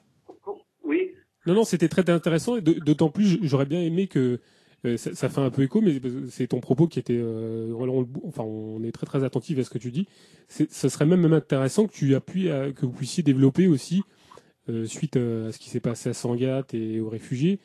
oui, 0.83 1.13
Non, 1.45 1.53
non, 1.53 1.63
c'était 1.63 1.89
très 1.89 2.09
intéressant 2.09 2.55
et 2.57 2.61
d'autant 2.61 3.09
plus, 3.09 3.39
j'aurais 3.43 3.65
bien 3.65 3.81
aimé 3.81 4.07
que 4.07 4.19
euh, 4.19 4.37
ça, 4.83 5.13
ça 5.13 5.29
fait 5.29 5.41
un 5.41 5.49
peu 5.49 5.63
écho, 5.63 5.81
mais 5.81 5.99
c'est 6.29 6.47
ton 6.47 6.59
propos 6.59 6.87
qui 6.87 6.99
était, 6.99 7.17
euh, 7.17 7.73
on, 7.73 8.07
enfin, 8.27 8.43
on 8.43 8.83
est 8.83 8.91
très 8.91 9.05
très 9.05 9.23
attentif 9.23 9.59
à 9.59 9.63
ce 9.63 9.69
que 9.69 9.77
tu 9.77 9.91
dis. 9.91 10.07
Ce 10.47 10.89
serait 10.89 11.05
même 11.05 11.31
intéressant 11.33 11.87
que 11.87 11.93
tu 11.93 12.15
appuies, 12.15 12.49
que 12.75 12.85
vous 12.85 12.91
puissiez 12.91 13.23
développer 13.23 13.67
aussi 13.67 14.03
euh, 14.69 14.85
suite 14.85 15.17
euh, 15.17 15.49
à 15.49 15.51
ce 15.51 15.59
qui 15.59 15.69
s'est 15.69 15.79
passé 15.79 16.09
à 16.09 16.13
Sangatte 16.13 16.73
et 16.73 16.99
aux 16.99 17.09
réfugiés, 17.09 17.59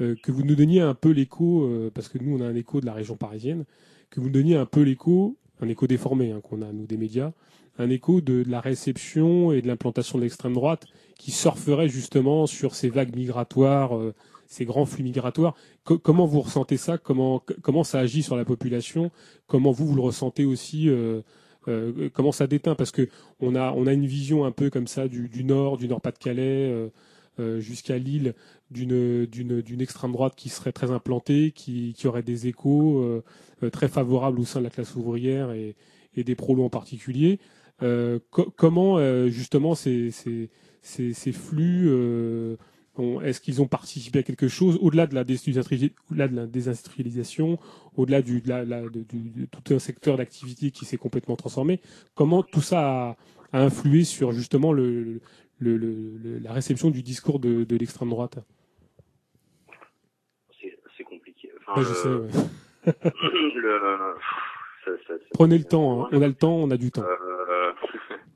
euh, 0.00 0.14
que 0.22 0.32
vous 0.32 0.42
nous 0.42 0.56
donniez 0.56 0.80
un 0.80 0.94
peu 0.94 1.10
l'écho, 1.10 1.64
euh, 1.64 1.90
parce 1.94 2.08
que 2.08 2.18
nous 2.18 2.36
on 2.36 2.40
a 2.40 2.46
un 2.46 2.54
écho 2.54 2.80
de 2.80 2.86
la 2.86 2.92
région 2.92 3.16
parisienne, 3.16 3.64
que 4.10 4.20
vous 4.20 4.26
nous 4.26 4.32
donniez 4.32 4.56
un 4.56 4.66
peu 4.66 4.82
l'écho, 4.82 5.36
un 5.60 5.68
écho 5.68 5.86
déformé 5.86 6.32
hein, 6.32 6.40
qu'on 6.42 6.62
a 6.62 6.72
nous 6.72 6.86
des 6.86 6.96
médias, 6.96 7.32
un 7.78 7.90
écho 7.90 8.20
de, 8.20 8.44
la 8.46 8.60
réception 8.60 9.52
et 9.52 9.62
de 9.62 9.66
l'implantation 9.66 10.18
de 10.18 10.24
l'extrême 10.24 10.54
droite 10.54 10.86
qui 11.18 11.30
surferait 11.30 11.88
justement 11.88 12.46
sur 12.46 12.74
ces 12.74 12.88
vagues 12.88 13.14
migratoires, 13.14 13.96
euh, 13.96 14.14
ces 14.46 14.64
grands 14.64 14.86
flux 14.86 15.02
migratoires. 15.04 15.54
Co- 15.84 15.98
comment 15.98 16.26
vous 16.26 16.40
ressentez 16.40 16.76
ça? 16.76 16.98
Comment, 16.98 17.42
comment 17.62 17.84
ça 17.84 17.98
agit 17.98 18.22
sur 18.22 18.36
la 18.36 18.44
population? 18.44 19.10
Comment 19.46 19.72
vous, 19.72 19.86
vous 19.86 19.94
le 19.94 20.02
ressentez 20.02 20.44
aussi 20.44 20.88
euh, 20.88 21.22
euh, 21.68 22.08
Comment 22.12 22.32
ça 22.32 22.46
déteint? 22.46 22.74
Parce 22.74 22.90
que 22.90 23.08
on 23.40 23.54
a, 23.54 23.72
on 23.72 23.86
a 23.86 23.92
une 23.92 24.06
vision 24.06 24.44
un 24.44 24.52
peu 24.52 24.70
comme 24.70 24.86
ça 24.86 25.08
du, 25.08 25.28
du 25.28 25.44
nord, 25.44 25.76
du 25.76 25.88
nord-Pas-de-Calais 25.88 26.70
euh, 26.70 26.88
euh, 27.38 27.60
jusqu'à 27.60 27.98
Lille, 27.98 28.34
d'une, 28.70 29.26
d'une, 29.26 29.80
extrême 29.80 30.12
droite 30.12 30.34
qui 30.36 30.48
serait 30.48 30.72
très 30.72 30.90
implantée, 30.90 31.52
qui, 31.52 31.92
qui 31.94 32.06
aurait 32.06 32.22
des 32.22 32.46
échos 32.46 33.22
très 33.72 33.88
favorables 33.88 34.40
au 34.40 34.44
sein 34.44 34.60
de 34.60 34.64
la 34.64 34.70
classe 34.70 34.96
ouvrière 34.96 35.52
et, 35.52 35.76
et 36.14 36.24
des 36.24 36.34
prolos 36.34 36.64
en 36.64 36.70
particulier. 36.70 37.38
Co- 37.78 38.52
comment 38.56 38.98
justement 39.28 39.74
ces, 39.74 40.10
ces, 40.10 40.48
ces, 40.80 41.12
ces 41.12 41.32
flux, 41.32 41.90
est-ce 43.22 43.40
qu'ils 43.40 43.60
ont 43.62 43.66
participé 43.66 44.20
à 44.20 44.22
quelque 44.22 44.48
chose 44.48 44.78
au-delà 44.80 45.06
de 45.06 45.14
la 45.14 45.24
désindustriali- 45.24 45.92
au-delà 46.10 46.28
de 46.28 46.36
la 46.36 46.46
désindustrialisation, 46.46 47.58
au-delà 47.96 48.22
du, 48.22 48.40
de, 48.40 48.48
la, 48.48 48.64
la- 48.64 48.82
de- 48.82 49.02
du- 49.02 49.30
de 49.30 49.46
tout 49.46 49.74
un 49.74 49.78
secteur 49.78 50.16
d'activité 50.16 50.70
qui 50.70 50.84
s'est 50.84 50.96
complètement 50.96 51.36
transformé? 51.36 51.80
Comment 52.14 52.42
tout 52.42 52.60
ça 52.62 52.80
a, 53.10 53.16
a 53.52 53.62
influé 53.62 54.04
sur 54.04 54.32
justement 54.32 54.72
le, 54.72 55.02
le, 55.02 55.20
le- 55.58 55.76
le- 56.22 56.38
la 56.38 56.52
réception 56.52 56.90
du 56.90 57.02
discours 57.02 57.38
de, 57.40 57.64
de 57.64 57.76
l'extrême 57.76 58.10
droite? 58.10 58.38
C'est 60.96 61.04
compliqué. 61.04 61.50
Enfin, 61.60 61.80
Ouais, 61.80 61.86
Je 61.86 61.94
sais. 61.94 62.08
le- 62.08 62.20
ouais. 62.22 62.32
le- 63.54 64.14
ça- 64.84 64.90
ça- 65.06 65.14
ça- 65.14 65.24
Prenez 65.32 65.58
le 65.58 65.64
temps. 65.64 66.04
hein. 66.04 66.08
On 66.12 66.22
a 66.22 66.26
le 66.28 66.34
temps. 66.34 66.54
On 66.56 66.70
a 66.70 66.76
du 66.76 66.90
temps. 66.90 67.02
Euh, 67.02 67.72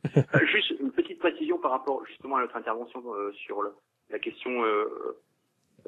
euh, 0.17 0.47
juste 0.53 0.75
une 0.81 0.91
petite 0.91 1.19
précision 1.19 1.59
par 1.59 1.71
rapport 1.71 2.05
justement 2.07 2.37
à 2.37 2.41
notre 2.43 2.57
intervention 2.57 3.03
euh, 3.15 3.33
sur 3.33 3.63
le- 3.63 3.73
la 4.11 4.19
question 4.19 4.65
euh, 4.65 4.85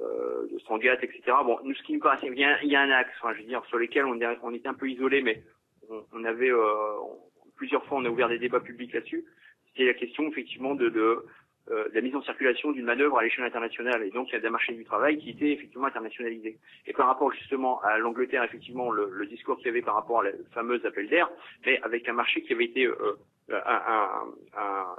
euh, 0.01 0.47
de 0.53 0.59
Sangatte, 0.61 1.05
etc. 1.05 1.23
Bon, 1.44 1.59
nous, 1.65 1.74
ce 1.74 1.82
qui 1.82 1.94
me 1.94 2.01
paraît, 2.01 2.19
il 2.23 2.39
y 2.39 2.44
a, 2.44 2.62
il 2.62 2.70
y 2.70 2.77
a 2.77 2.81
un 2.81 2.90
axe, 2.90 3.12
enfin, 3.20 3.35
je 3.35 3.40
veux 3.40 3.47
dire, 3.49 3.65
sur 3.66 3.78
lesquels 3.78 4.05
on, 4.05 4.19
on 4.43 4.55
était 4.55 4.69
un 4.69 4.74
peu 4.74 4.89
isolés, 4.89 5.23
mais 5.23 5.43
on, 5.90 6.05
on 6.12 6.24
avait 6.24 6.51
euh, 6.51 6.97
plusieurs 7.57 7.85
fois, 7.86 7.99
on 7.99 8.05
a 8.05 8.09
ouvert 8.09 8.28
des 8.28 8.39
débats 8.39 8.61
publics 8.61 8.93
là-dessus. 8.93 9.24
C'était 9.69 9.86
la 9.86 9.94
question 9.94 10.28
effectivement 10.28 10.74
de, 10.74 10.89
de 10.89 11.24
de 11.69 11.90
la 11.94 12.01
mise 12.01 12.15
en 12.16 12.23
circulation 12.23 12.73
d'une 12.73 12.85
manœuvre 12.85 13.19
à 13.19 13.23
l'échelle 13.23 13.44
internationale. 13.44 14.03
Et 14.03 14.11
donc, 14.11 14.28
il 14.28 14.39
y 14.40 14.44
a 14.44 14.47
un 14.47 14.51
marché 14.51 14.73
du 14.74 14.85
travail 14.85 15.19
qui 15.19 15.31
était 15.31 15.53
effectivement 15.53 15.86
internationalisé. 15.86 16.59
Et 16.86 16.93
par 16.93 17.07
rapport 17.07 17.32
justement 17.32 17.81
à 17.82 17.99
l'Angleterre, 17.99 18.43
effectivement, 18.43 18.90
le, 18.90 19.09
le 19.11 19.27
discours 19.27 19.57
qu'il 19.59 19.66
y 19.66 19.69
avait 19.70 19.82
par 19.82 19.94
rapport 19.94 20.20
à 20.20 20.24
la 20.24 20.31
fameuse 20.53 20.85
appel 20.85 21.09
d'air, 21.09 21.31
mais 21.65 21.81
avec 21.82 22.09
un 22.09 22.15
marché 22.15 22.43
qui 22.43 22.53
avait 22.53 22.65
été 22.65 22.86
euh, 22.86 23.16
un, 23.51 23.57
un, 23.65 24.24
un, 24.57 24.97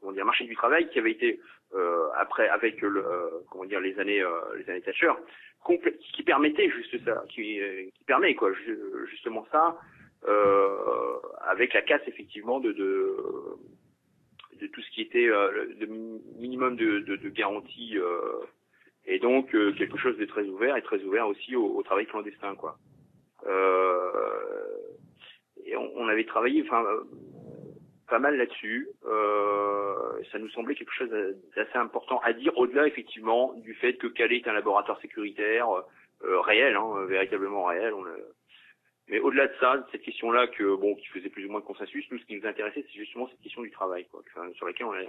comment 0.00 0.12
dire, 0.12 0.22
un 0.22 0.26
marché 0.26 0.44
du 0.44 0.54
travail 0.54 0.88
qui 0.90 0.98
avait 0.98 1.10
été 1.10 1.40
après 2.16 2.48
avec 2.48 2.80
le 2.80 3.04
euh, 3.04 3.30
comment 3.50 3.64
dire 3.64 3.80
les 3.80 3.98
années 3.98 4.22
euh, 4.22 4.30
les 4.56 4.68
années 4.70 4.82
Thatcher 4.82 5.12
qui 6.14 6.22
permettait 6.22 6.70
juste 6.70 7.04
ça 7.04 7.24
qui, 7.28 7.60
euh, 7.60 7.84
qui 7.94 8.04
permet 8.04 8.34
quoi 8.34 8.52
ju- 8.52 8.78
justement 9.10 9.44
ça 9.50 9.76
euh, 10.28 11.16
avec 11.40 11.74
la 11.74 11.82
casse 11.82 12.02
effectivement 12.06 12.60
de, 12.60 12.72
de 12.72 13.16
de 14.60 14.66
tout 14.68 14.80
ce 14.80 14.90
qui 14.92 15.02
était 15.02 15.28
euh, 15.28 15.66
mi- 15.88 16.22
minimum 16.38 16.76
de, 16.76 17.00
de, 17.00 17.16
de 17.16 17.28
garantie 17.28 17.98
euh, 17.98 18.40
et 19.04 19.18
donc 19.18 19.54
euh, 19.54 19.72
quelque 19.72 19.98
chose 19.98 20.16
de 20.16 20.24
très 20.24 20.44
ouvert 20.44 20.76
et 20.76 20.82
très 20.82 21.02
ouvert 21.02 21.26
aussi 21.28 21.54
au, 21.56 21.66
au 21.76 21.82
travail 21.82 22.06
clandestin 22.06 22.54
quoi. 22.54 22.78
Euh, 23.46 24.10
et 25.64 25.76
on, 25.76 25.90
on 25.96 26.08
avait 26.08 26.24
travaillé 26.24 26.62
enfin 26.62 26.84
euh, 26.84 27.00
pas 28.08 28.18
mal 28.18 28.36
là-dessus. 28.36 28.88
Euh, 29.04 30.22
ça 30.32 30.38
nous 30.38 30.48
semblait 30.50 30.74
quelque 30.74 30.92
chose 30.92 31.10
d'assez 31.56 31.76
important 31.76 32.20
à 32.20 32.32
dire 32.32 32.56
au-delà 32.56 32.86
effectivement 32.86 33.52
du 33.54 33.74
fait 33.74 33.94
que 33.94 34.06
Calais 34.06 34.38
est 34.38 34.48
un 34.48 34.52
laboratoire 34.52 35.00
sécuritaire 35.00 35.68
euh, 36.24 36.40
réel, 36.40 36.76
hein, 36.76 37.04
véritablement 37.06 37.64
réel. 37.64 37.92
On 37.94 38.02
le- 38.02 38.28
mais 39.08 39.20
au-delà 39.20 39.46
de 39.46 39.54
ça, 39.60 39.76
de 39.76 39.84
cette 39.92 40.02
question-là 40.02 40.48
que 40.48 40.74
bon, 40.74 40.96
qui 40.96 41.06
faisait 41.06 41.28
plus 41.28 41.46
ou 41.46 41.50
moins 41.50 41.60
de 41.60 41.64
consensus, 41.64 42.04
nous, 42.10 42.18
ce 42.18 42.24
qui 42.24 42.36
nous 42.36 42.46
intéressait, 42.46 42.84
c'est 42.88 42.98
justement 42.98 43.28
cette 43.28 43.40
question 43.40 43.62
du 43.62 43.70
travail, 43.70 44.04
quoi, 44.10 44.20
sur 44.54 44.66
laquelle 44.66 44.86
on 44.86 44.94
est. 44.94 45.08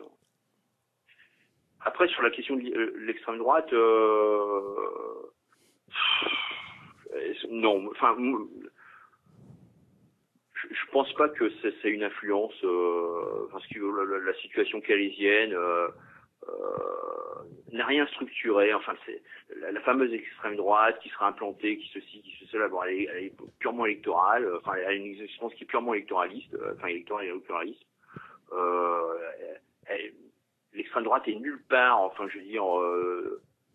Après, 1.82 2.08
sur 2.08 2.22
la 2.22 2.30
question 2.30 2.58
de 2.58 2.70
euh, 2.76 2.94
l'extrême 3.00 3.40
droite, 3.40 3.72
euh... 3.74 4.62
non, 7.50 7.90
enfin, 7.92 8.16
je, 10.72 10.92
pense 10.92 11.12
pas 11.14 11.30
que 11.30 11.50
c'est 11.62 11.90
une 11.90 12.04
influence, 12.04 12.54
euh, 12.64 13.48
parce 13.52 13.66
que 13.68 13.80
la, 13.80 14.20
la- 14.20 14.34
situation 14.36 14.82
calaisienne 14.82 15.54
euh, 15.54 15.88
euh, 16.48 17.74
n'a 17.74 17.86
rien 17.86 18.06
structuré. 18.08 18.74
Enfin, 18.74 18.94
c'est 19.06 19.22
la, 19.60 19.72
la 19.72 19.82
fameuse 19.82 20.14
extrême 20.14 20.56
droite 20.56 21.00
qui 21.02 21.10
sera 21.10 21.28
implantée, 21.28 21.78
qui 21.78 21.90
ceci, 21.94 22.22
qui 22.22 22.48
cela. 22.52 22.68
Bon, 22.68 22.82
elle 22.84 22.96
est, 22.96 23.04
elle 23.06 23.24
est 23.26 23.34
purement 23.60 23.86
électorale. 23.86 24.48
Enfin, 24.58 24.74
elle 24.78 24.86
a 24.86 24.94
une 24.94 25.06
existence 25.06 25.54
qui 25.56 25.64
est 25.64 25.68
purement 25.68 25.94
électoraliste, 25.94 26.54
euh, 26.56 26.74
enfin 26.78 26.88
électorale 26.88 27.26
et 27.26 27.30
électoraliste. 27.30 27.86
Euh, 28.54 29.14
L'extrême 30.74 31.04
droite 31.06 31.28
est 31.28 31.36
nulle 31.36 31.62
part. 31.70 32.02
Enfin, 32.02 32.28
je 32.28 32.38
veux 32.40 32.44
dire. 32.46 32.64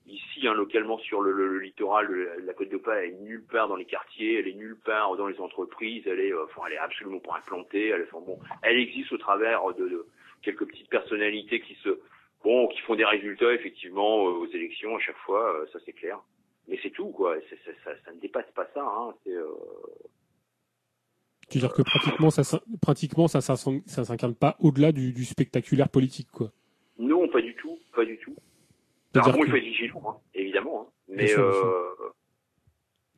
Ici, 0.06 0.46
hein, 0.48 0.54
localement 0.54 0.98
sur 0.98 1.20
le, 1.22 1.30
le- 1.32 1.48
le 1.48 1.60
littoral, 1.60 2.06
le- 2.06 2.40
la 2.44 2.52
côte 2.54 2.68
d'Opale, 2.70 3.04
elle 3.04 3.10
est 3.10 3.20
nulle 3.20 3.44
part 3.44 3.68
dans 3.68 3.76
les 3.76 3.84
quartiers, 3.84 4.38
elle 4.40 4.48
est 4.48 4.54
nulle 4.54 4.76
part 4.76 5.16
dans 5.16 5.28
les 5.28 5.38
entreprises, 5.40 6.02
elle 6.06 6.18
est, 6.20 6.32
euh, 6.32 6.44
enfin, 6.44 6.62
elle 6.66 6.72
est 6.74 6.78
absolument 6.78 7.20
pas 7.20 7.36
implantée. 7.36 7.88
Elle, 7.88 8.06
enfin, 8.12 8.24
bon, 8.26 8.38
elle 8.62 8.78
existe 8.78 9.12
au 9.12 9.18
travers 9.18 9.62
de, 9.74 9.88
de 9.88 10.06
quelques 10.42 10.66
petites 10.66 10.88
personnalités 10.90 11.60
qui 11.60 11.74
se, 11.84 12.00
bon, 12.42 12.66
qui 12.68 12.80
font 12.80 12.96
des 12.96 13.04
résultats 13.04 13.52
effectivement 13.54 14.26
euh, 14.26 14.32
aux 14.32 14.48
élections 14.48 14.96
à 14.96 14.98
chaque 14.98 15.18
fois, 15.18 15.54
euh, 15.60 15.66
ça 15.72 15.78
c'est 15.86 15.92
clair. 15.92 16.18
Mais 16.68 16.78
c'est 16.82 16.90
tout, 16.90 17.10
quoi. 17.10 17.36
Ça, 17.84 17.90
ça 18.04 18.12
ne 18.12 18.18
dépasse 18.20 18.50
pas 18.54 18.68
ça. 18.74 18.82
Hein. 18.84 19.14
C'est, 19.24 19.32
euh, 19.34 19.46
Tu 21.50 21.58
veux 21.58 21.66
dire 21.66 21.72
que 21.74 21.82
pratiquement 21.82 22.30
ça, 22.30 22.42
pratiquement 22.80 23.28
ça, 23.28 23.40
ça, 23.40 23.56
s'in- 23.56 23.82
ça 23.86 24.04
s'incarne 24.04 24.34
pas 24.34 24.56
au-delà 24.60 24.90
du, 24.92 25.12
du 25.12 25.24
spectaculaire 25.24 25.88
politique, 25.88 26.30
quoi. 26.30 26.50
Non, 26.98 27.28
pas 27.28 27.40
du 27.42 27.54
tout, 27.56 27.78
pas 27.94 28.04
du 28.04 28.16
tout. 28.18 28.34
Alors 29.14 29.32
bon, 29.32 29.44
il 29.44 29.50
faut 29.50 29.56
être 29.56 29.62
vigilant, 29.64 30.02
hein, 30.06 30.16
évidemment. 30.34 30.88
hein. 30.88 30.92
Mais 31.08 31.26
sûr, 31.26 31.40
euh, 31.44 32.12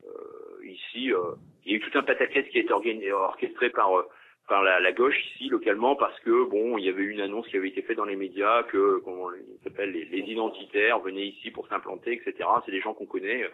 euh, 0.06 0.66
ici, 0.66 1.12
euh, 1.12 1.34
il 1.64 1.72
y 1.72 1.74
a 1.74 1.78
eu 1.78 1.80
tout 1.80 1.96
un 1.98 2.02
pataquès 2.02 2.48
qui 2.48 2.58
a 2.58 2.60
été 2.62 3.12
orchestré 3.12 3.70
par 3.70 3.96
euh, 3.98 4.02
par 4.48 4.62
la, 4.62 4.78
la 4.78 4.92
gauche 4.92 5.16
ici 5.34 5.48
localement 5.48 5.96
parce 5.96 6.18
que 6.20 6.44
bon, 6.50 6.76
il 6.76 6.84
y 6.84 6.88
avait 6.90 7.02
eu 7.02 7.12
une 7.12 7.20
annonce 7.20 7.48
qui 7.48 7.56
avait 7.56 7.68
été 7.68 7.80
faite 7.82 7.96
dans 7.96 8.04
les 8.04 8.16
médias 8.16 8.62
que 8.64 8.98
comment 8.98 9.32
ils 9.32 9.62
s'appellent 9.64 9.92
les, 9.92 10.04
les 10.04 10.18
identitaires 10.30 10.98
venaient 11.00 11.28
ici 11.28 11.50
pour 11.50 11.66
s'implanter, 11.68 12.12
etc. 12.12 12.46
C'est 12.64 12.72
des 12.72 12.80
gens 12.82 12.92
qu'on 12.92 13.06
connaît. 13.06 13.48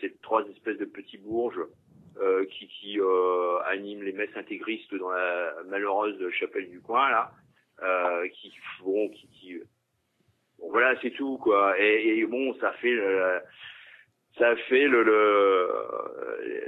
C'est 0.00 0.20
trois 0.20 0.46
espèces 0.48 0.78
de 0.78 0.84
petits 0.84 1.18
bourges 1.18 1.60
euh, 2.20 2.44
qui, 2.46 2.68
qui 2.68 3.00
euh, 3.00 3.58
animent 3.66 4.02
les 4.02 4.12
messes 4.12 4.36
intégristes 4.36 4.94
dans 4.94 5.10
la 5.10 5.54
malheureuse 5.68 6.30
chapelle 6.32 6.68
du 6.70 6.80
coin 6.80 7.08
là, 7.10 7.32
euh, 7.82 8.28
qui 8.28 8.52
bon, 8.84 9.08
qui, 9.08 9.26
qui 9.28 9.60
voilà, 10.68 10.94
c'est 11.00 11.10
tout 11.12 11.38
quoi. 11.38 11.78
Et, 11.80 12.18
et 12.18 12.26
bon, 12.26 12.54
ça 12.60 12.72
fait 12.74 12.92
le, 12.92 13.40
ça 14.38 14.54
fait 14.68 14.86
le, 14.86 15.02
le 15.02 15.68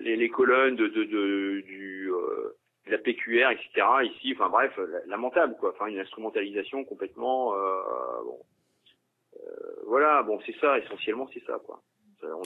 les, 0.03 0.17
les 0.17 0.29
colonnes 0.29 0.77
de, 0.77 0.87
de, 0.89 1.05
de 1.05 1.61
du 1.67 2.11
euh, 2.11 2.57
de 2.87 2.91
la 2.93 2.99
PQR, 2.99 3.51
etc. 3.51 3.87
Ici, 4.05 4.35
enfin 4.37 4.49
bref, 4.49 4.73
la- 4.77 5.07
lamentable 5.07 5.57
quoi. 5.61 5.71
Enfin 5.75 5.87
une 5.87 5.99
instrumentalisation 5.99 6.85
complètement. 6.85 7.55
Euh, 7.55 7.59
bon, 8.25 8.39
Euh, 9.35 9.83
voilà, 9.87 10.23
bon 10.23 10.39
c'est 10.47 10.55
ça 10.61 10.79
essentiellement, 10.79 11.29
c'est 11.33 11.43
ça 11.47 11.59
quoi. 11.65 11.83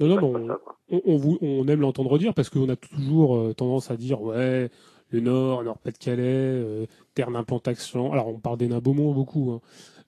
On 0.00 0.04
Non, 0.06 0.16
non, 0.20 0.34
on, 0.34 0.48
ça, 0.48 0.54
quoi. 0.64 0.76
on, 0.90 1.00
on 1.04 1.16
vous- 1.18 1.38
on 1.42 1.66
aime 1.68 1.80
l'entendre 1.80 2.16
dire 2.18 2.32
parce 2.34 2.48
qu'on 2.48 2.68
a 2.70 2.76
toujours 2.76 3.36
euh, 3.36 3.52
tendance 3.52 3.90
à 3.90 3.96
dire 3.96 4.22
ouais, 4.22 4.70
le 5.10 5.20
Nord, 5.20 5.62
Nord-Pas-de-Calais, 5.64 6.22
euh, 6.22 6.86
terre 7.14 7.30
d'implantation. 7.30 8.12
Alors 8.12 8.28
on 8.28 8.38
parle 8.40 8.56
des 8.58 8.68
Beaumont 8.68 9.12
beaucoup. 9.12 9.50
Hein. 9.52 9.60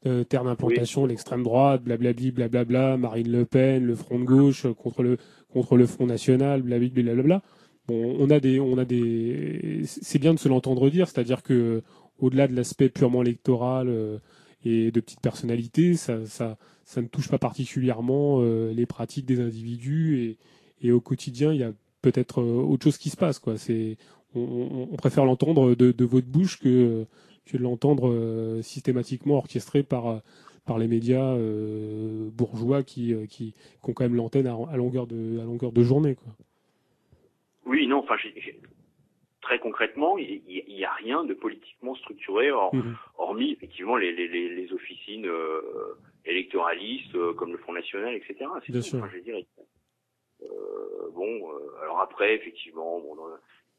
Euh, 0.07 0.23
terre 0.23 0.45
d'implantation, 0.45 1.07
l'extrême 1.07 1.43
droite, 1.43 1.83
blablabli, 1.83 2.31
blablabla, 2.31 2.97
Marine 2.97 3.31
Le 3.33 3.45
Pen, 3.45 3.85
le 3.85 3.97
Front 3.97 4.20
de 4.20 4.25
gauche 4.25 4.65
euh, 4.65 4.73
contre 4.73 5.03
le 5.03 5.16
contre 5.49 5.77
le 5.77 5.87
Front 5.87 6.07
national, 6.07 6.62
blablabli, 6.62 7.03
blablabla. 7.03 7.43
Bon, 7.89 8.16
on 8.20 8.31
a 8.31 8.39
des, 8.39 8.61
on 8.61 8.79
a 8.79 8.85
des, 8.85 9.81
c'est 9.87 10.19
bien 10.20 10.35
de 10.35 10.39
se 10.39 10.49
l'entendre 10.49 10.89
dire, 10.91 11.09
c'est-à-dire 11.09 11.43
que 11.43 11.83
au-delà 12.19 12.47
de 12.47 12.55
l'aspect 12.55 12.91
purement 12.91 13.23
électoral 13.23 13.89
euh, 13.89 14.19
et 14.65 14.91
de 14.93 15.01
petites 15.01 15.20
personnalités, 15.20 15.95
ça, 15.95 16.25
ça, 16.27 16.59
ça 16.85 17.01
ne 17.03 17.07
touche 17.09 17.29
pas 17.29 17.39
particulièrement 17.39 18.39
euh, 18.41 18.73
les 18.73 18.87
pratiques 18.87 19.27
des 19.27 19.41
individus 19.41 20.19
et, 20.20 20.87
et 20.87 20.93
au 20.93 21.01
quotidien, 21.01 21.53
il 21.53 21.61
y 21.61 21.65
a 21.65 21.73
peut-être 22.03 22.41
euh, 22.41 22.62
autre 22.62 22.85
chose 22.85 22.99
qui 22.99 23.11
se 23.11 23.16
passe, 23.16 23.39
quoi. 23.41 23.57
C'est, 23.57 23.97
on, 24.35 24.41
on- 24.41 24.89
on 24.93 24.97
préfère 24.97 25.25
l'entendre 25.25 25.75
de, 25.75 25.91
de 25.93 26.05
votre 26.05 26.27
bouche 26.29 26.59
que 26.61 27.05
que 27.51 27.57
de 27.57 27.62
l'entendre 27.62 28.11
euh, 28.11 28.62
systématiquement 28.62 29.37
orchestré 29.37 29.83
par 29.83 30.07
euh, 30.09 30.19
par 30.66 30.79
les 30.79 30.87
médias 30.89 31.35
euh, 31.35 32.29
bourgeois 32.33 32.83
qui, 32.83 33.15
euh, 33.15 33.25
qui 33.27 33.53
qui 33.83 33.91
ont 33.91 33.95
quand 33.95 34.05
même 34.05 34.15
l'antenne 34.16 34.47
à, 34.47 34.55
à 34.70 34.77
longueur 34.77 35.07
de 35.07 35.39
à 35.41 35.45
longueur 35.45 35.73
de 35.73 35.83
journée, 35.83 36.15
quoi. 36.15 36.29
Oui, 37.66 37.87
non, 37.87 37.99
enfin 37.99 38.16
j'ai- 38.23 38.35
j'ai- 38.41 38.61
très 39.41 39.59
concrètement, 39.61 40.19
il 40.19 40.43
n'y 40.69 40.85
a 40.85 40.93
rien 40.93 41.25
de 41.25 41.33
politiquement 41.33 41.95
structuré, 41.95 42.51
Mhm. 42.51 42.95
hormis 43.16 43.53
effectivement 43.53 43.97
les, 43.97 44.12
les, 44.12 44.29
les, 44.29 44.55
les 44.55 44.73
officines 44.75 45.27
euh, 45.27 45.97
électoralistes 46.27 47.15
euh, 47.15 47.33
comme 47.33 47.53
le 47.53 47.59
Front 47.59 47.73
National, 47.73 48.15
etc. 48.15 48.35
C'est 48.66 48.73
Bien 48.73 48.83
sûr. 48.83 48.99
Enfin, 48.99 49.09
je 49.15 49.31
euh, 50.43 51.11
bon, 51.15 51.49
alors 51.83 52.01
après, 52.01 52.35
effectivement, 52.35 53.01
bon, 53.01 53.16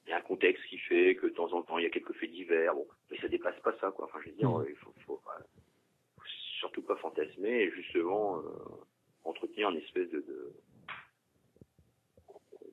il 0.09 0.11
y 0.11 0.15
a 0.15 0.17
un 0.17 0.21
contexte 0.21 0.65
qui 0.65 0.79
fait 0.79 1.13
que 1.15 1.27
de 1.27 1.33
temps 1.33 1.53
en 1.53 1.61
temps 1.61 1.77
il 1.77 1.83
y 1.83 1.85
a 1.85 1.91
quelques 1.91 2.13
faits 2.13 2.31
divers, 2.31 2.73
bon, 2.73 2.87
mais 3.11 3.17
ça 3.19 3.27
dépasse 3.27 3.59
pas 3.61 3.77
ça, 3.79 3.91
quoi. 3.91 4.05
Enfin, 4.05 4.17
je 4.25 4.29
veux 4.31 4.35
dire, 4.35 4.49
Mhm. 4.49 4.61
euh, 4.61 4.69
il 4.69 4.75
faut, 4.77 4.91
faut, 5.05 5.21
faut 5.23 6.23
surtout 6.59 6.81
pas 6.81 6.95
fantasmer 6.95 7.61
et 7.65 7.71
justement 7.71 8.39
euh, 8.39 8.41
entretenir 9.23 9.69
une 9.69 9.77
espèce 9.77 10.09
de, 10.09 10.21
de, 10.21 10.53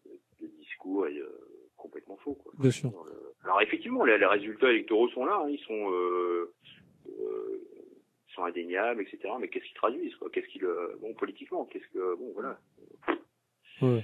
de- 0.06 0.20
de 0.40 0.46
discours 0.46 1.06
et, 1.08 1.18
euh, 1.18 1.28
complètement 1.76 2.16
faux, 2.16 2.34
quoi. 2.34 2.52
Bien 2.58 2.70
sûr. 2.70 2.90
Alors 3.44 3.60
effectivement, 3.60 4.04
les, 4.06 4.16
les 4.16 4.24
résultats 4.26 4.70
électoraux 4.70 5.08
sont 5.10 5.26
là, 5.26 5.42
hein, 5.44 5.48
ils 5.50 5.60
sont, 5.60 5.92
euh, 5.92 6.54
euh, 7.06 7.60
sont 8.34 8.44
indéniables, 8.44 9.02
etc. 9.02 9.28
Mais 9.38 9.48
qu'est-ce 9.48 9.66
qu'ils 9.66 9.74
traduisent, 9.76 10.16
quoi? 10.16 10.30
Qu'est-ce 10.30 10.48
qu'ils, 10.48 10.64
euh, 10.64 10.96
bon, 11.00 11.12
politiquement, 11.14 11.66
qu'est-ce 11.66 11.86
que, 11.88 12.16
bon, 12.16 12.32
voilà. 12.32 12.58
Ouais. 13.82 14.02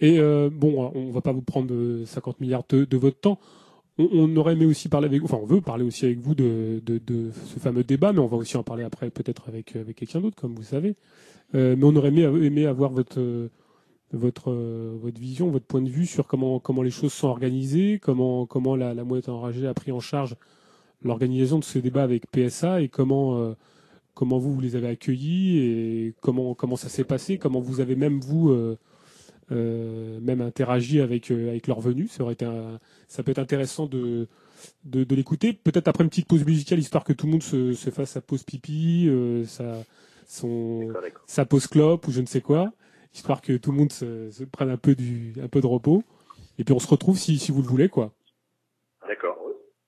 Et 0.00 0.18
euh, 0.18 0.50
bon, 0.52 0.90
on 0.94 1.10
va 1.10 1.20
pas 1.20 1.32
vous 1.32 1.42
prendre 1.42 1.72
euh, 1.72 2.04
50 2.04 2.40
milliards 2.40 2.64
de, 2.68 2.96
votre 2.96 3.18
temps. 3.18 3.38
On, 3.96 4.34
aurait 4.36 4.54
aimé 4.54 4.66
aussi 4.66 4.88
parler 4.88 5.06
avec 5.06 5.20
vous, 5.20 5.26
enfin 5.26 5.38
on 5.40 5.46
veut 5.46 5.60
parler 5.60 5.84
aussi 5.84 6.04
avec 6.04 6.18
vous 6.18 6.34
de, 6.34 6.82
ce 7.46 7.60
fameux 7.60 7.84
débat, 7.84 8.12
mais 8.12 8.18
on 8.18 8.26
va 8.26 8.36
aussi 8.36 8.56
en 8.56 8.64
parler 8.64 8.82
après 8.82 9.08
peut-être 9.10 9.48
avec, 9.48 9.76
avec 9.76 9.96
quelqu'un 9.96 10.20
d'autre, 10.20 10.36
comme 10.36 10.54
vous 10.54 10.64
savez. 10.64 10.96
Euh, 11.54 11.76
mais 11.78 11.84
on 11.84 11.94
aurait 11.94 12.08
aimé, 12.08 12.66
avoir 12.66 12.90
votre, 12.90 13.20
euh, 13.20 13.50
votre, 14.12 14.50
euh, 14.50 14.96
votre 15.00 15.20
vision, 15.20 15.48
votre 15.48 15.66
point 15.66 15.80
de 15.80 15.88
vue 15.88 16.06
sur 16.06 16.26
comment, 16.26 16.58
comment 16.58 16.82
les 16.82 16.90
choses 16.90 17.12
sont 17.12 17.28
organisées, 17.28 18.00
comment, 18.02 18.46
comment 18.46 18.74
la, 18.74 18.94
la 18.94 19.04
moitié 19.04 19.32
enragée 19.32 19.66
a 19.68 19.74
pris 19.74 19.92
en 19.92 20.00
charge 20.00 20.36
l'organisation 21.04 21.58
de 21.58 21.64
ce 21.64 21.78
débat 21.78 22.02
avec 22.02 22.30
PSA 22.30 22.80
et 22.80 22.88
comment, 22.88 23.38
euh, 23.38 23.54
comment 24.14 24.38
vous, 24.38 24.52
vous 24.54 24.60
les 24.60 24.76
avez 24.76 24.88
accueillis 24.88 25.58
et 25.58 26.14
comment, 26.20 26.54
comment 26.54 26.76
ça 26.76 26.88
s'est 26.88 27.04
passé, 27.04 27.38
comment 27.38 27.60
vous 27.60 27.80
avez 27.80 27.94
même 27.94 28.18
vous 28.20 28.50
euh, 28.50 28.54
euh, 28.54 28.76
même 29.50 30.40
interagi 30.40 31.00
avec 31.00 31.30
euh, 31.30 31.50
avec 31.50 31.66
leur 31.66 31.80
venue. 31.80 32.08
Ça 32.08 32.22
aurait 32.22 32.34
été 32.34 32.44
un- 32.44 32.78
ça 33.08 33.22
peut 33.22 33.30
être 33.30 33.38
intéressant 33.38 33.86
de 33.86 34.26
de, 34.84 35.04
de 35.04 35.14
l'écouter. 35.14 35.52
Peut-être 35.52 35.88
après 35.88 36.04
une 36.04 36.10
petite 36.10 36.26
pause 36.28 36.44
musicale, 36.44 36.78
histoire 36.78 37.04
que 37.04 37.12
tout 37.12 37.26
le 37.26 37.32
monde 37.32 37.42
se, 37.42 37.72
se 37.74 37.90
fasse 37.90 38.10
sa 38.12 38.20
pause 38.22 38.42
pipi, 38.44 39.06
euh, 39.08 39.44
sa, 39.44 39.84
son, 40.26 40.90
sa 41.26 41.44
pause 41.44 41.66
clope 41.66 42.08
ou 42.08 42.12
je 42.12 42.20
ne 42.22 42.26
sais 42.26 42.40
quoi, 42.40 42.72
histoire 43.14 43.42
que 43.42 43.56
tout 43.58 43.72
le 43.72 43.78
monde 43.78 43.92
se, 43.92 44.30
se 44.30 44.44
prenne 44.44 44.70
un 44.70 44.78
peu, 44.78 44.94
du, 44.94 45.34
un 45.42 45.48
peu 45.48 45.60
de 45.60 45.66
repos. 45.66 46.02
Et 46.58 46.64
puis 46.64 46.72
on 46.72 46.78
se 46.78 46.86
retrouve 46.86 47.18
si, 47.18 47.38
si 47.38 47.52
vous 47.52 47.60
le 47.60 47.68
voulez, 47.68 47.88
quoi. 47.90 48.14
D'accord. 49.06 49.36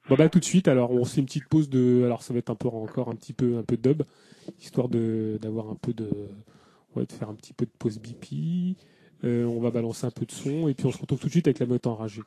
Bon 0.08 0.14
bah 0.16 0.28
tout 0.28 0.38
de 0.40 0.44
suite, 0.44 0.68
alors 0.68 0.90
on 0.92 1.04
fait 1.04 1.20
une 1.20 1.26
petite 1.26 1.48
pause 1.48 1.70
de, 1.70 2.02
alors 2.04 2.22
ça 2.22 2.32
va 2.32 2.38
être 2.38 2.50
un 2.50 2.54
peu 2.54 2.68
encore 2.68 3.08
un 3.08 3.14
petit 3.14 3.32
peu 3.32 3.56
un 3.56 3.62
peu 3.62 3.76
de 3.76 3.82
dub, 3.82 4.02
histoire 4.60 4.88
de 4.88 5.38
d'avoir 5.40 5.70
un 5.70 5.74
peu 5.74 5.92
de, 5.94 6.10
ouais, 6.94 7.06
de 7.06 7.12
faire 7.12 7.30
un 7.30 7.34
petit 7.34 7.52
peu 7.52 7.64
de 7.64 7.70
pause 7.78 7.98
bipi. 7.98 8.76
Euh, 9.26 9.44
on 9.44 9.60
va 9.60 9.72
balancer 9.72 10.06
un 10.06 10.10
peu 10.10 10.24
de 10.24 10.30
son 10.30 10.68
et 10.68 10.74
puis 10.74 10.86
on 10.86 10.92
se 10.92 10.98
retrouve 10.98 11.18
tout 11.18 11.26
de 11.26 11.32
suite 11.32 11.48
avec 11.48 11.58
la 11.58 11.66
meute 11.66 11.86
enragée. 11.88 12.22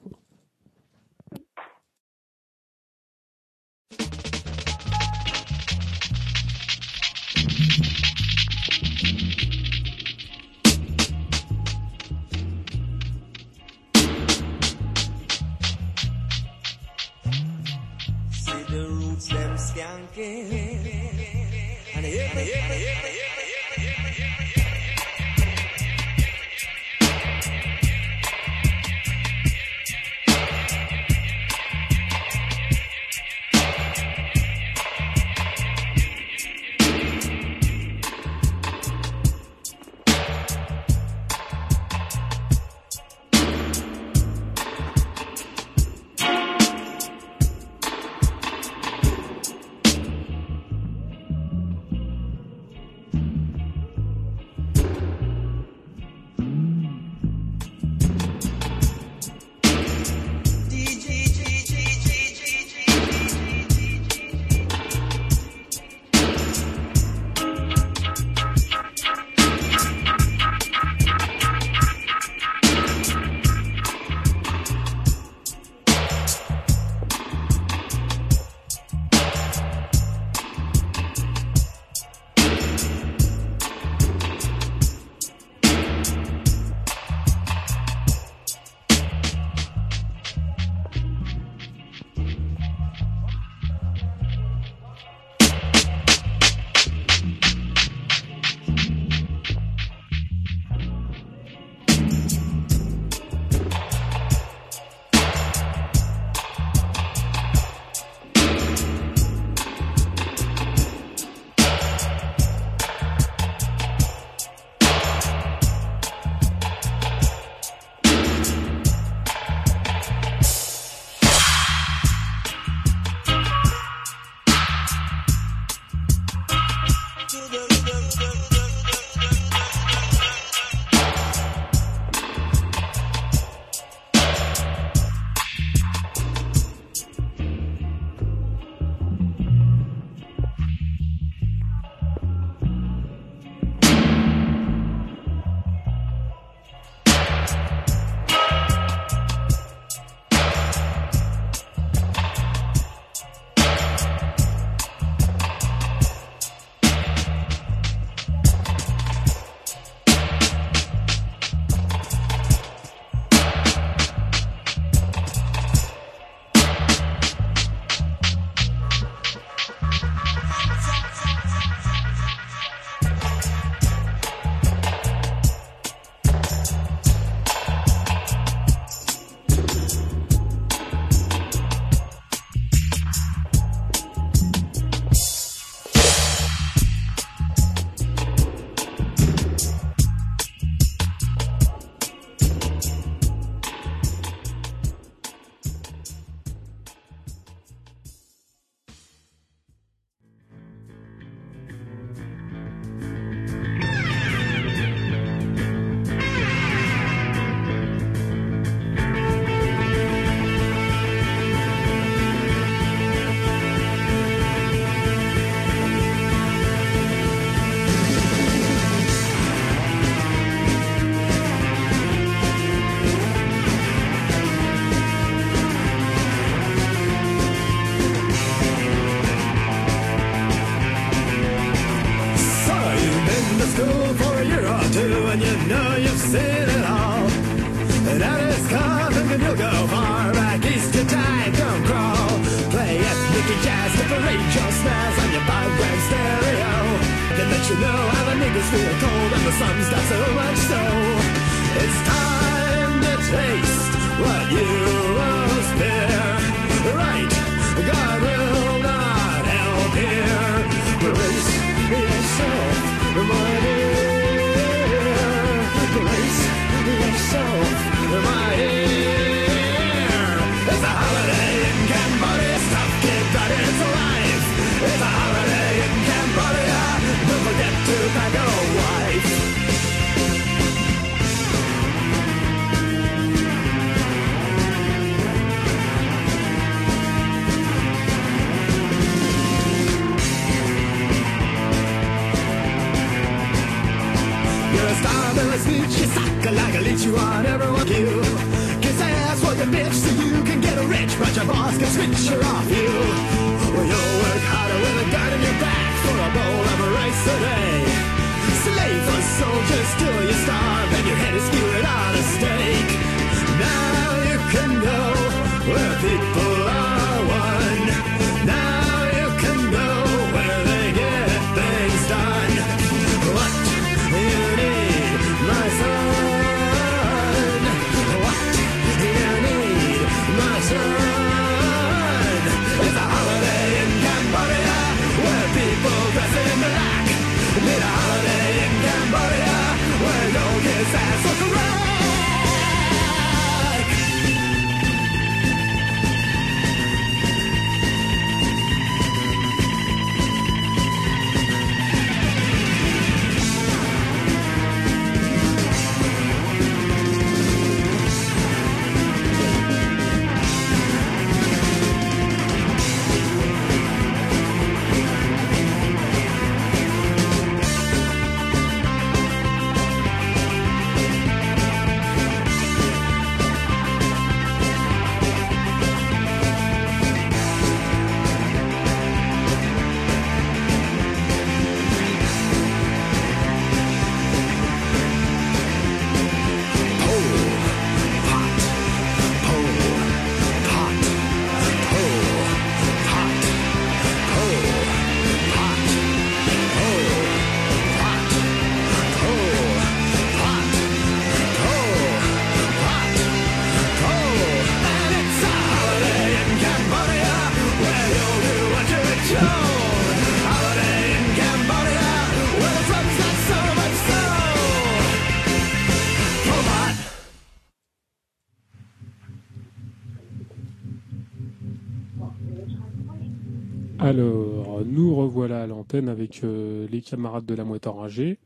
L'antenne 425.89 426.09
avec 426.09 426.43
euh, 426.43 426.87
les 426.89 427.01
camarades 427.01 427.45
de 427.45 427.55
la 427.55 427.63
mouette 427.63 427.87
enragée, 427.87 428.37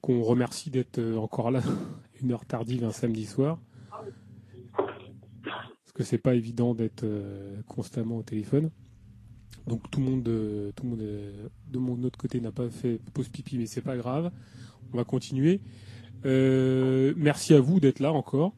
qu'on 0.00 0.22
remercie 0.22 0.70
d'être 0.70 0.98
euh, 0.98 1.16
encore 1.16 1.50
là, 1.50 1.62
une 2.22 2.32
heure 2.32 2.44
tardive 2.44 2.84
un 2.84 2.92
samedi 2.92 3.26
soir. 3.26 3.58
Parce 5.42 5.92
que 5.94 6.04
c'est 6.04 6.18
pas 6.18 6.34
évident 6.34 6.74
d'être 6.74 7.02
euh, 7.02 7.60
constamment 7.66 8.18
au 8.18 8.22
téléphone. 8.22 8.70
Donc 9.66 9.90
tout 9.90 10.00
le 10.00 10.06
monde, 10.06 10.24
tout 10.74 10.84
le 10.84 10.88
monde 10.88 11.00
de 11.00 11.78
mon 11.78 12.02
autre 12.04 12.18
côté 12.18 12.40
n'a 12.40 12.50
pas 12.50 12.70
fait 12.70 13.00
pause 13.12 13.28
pipi, 13.28 13.58
mais 13.58 13.66
c'est 13.66 13.82
pas 13.82 13.96
grave. 13.96 14.30
On 14.92 14.96
va 14.96 15.04
continuer. 15.04 15.60
Euh, 16.24 17.12
merci 17.16 17.54
à 17.54 17.60
vous 17.60 17.78
d'être 17.78 18.00
là 18.00 18.12
encore. 18.12 18.54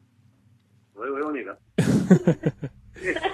Ouais, 0.95 1.09
ouais, 1.09 1.21
on 1.25 1.35
est 1.35 1.43
là. 1.43 1.57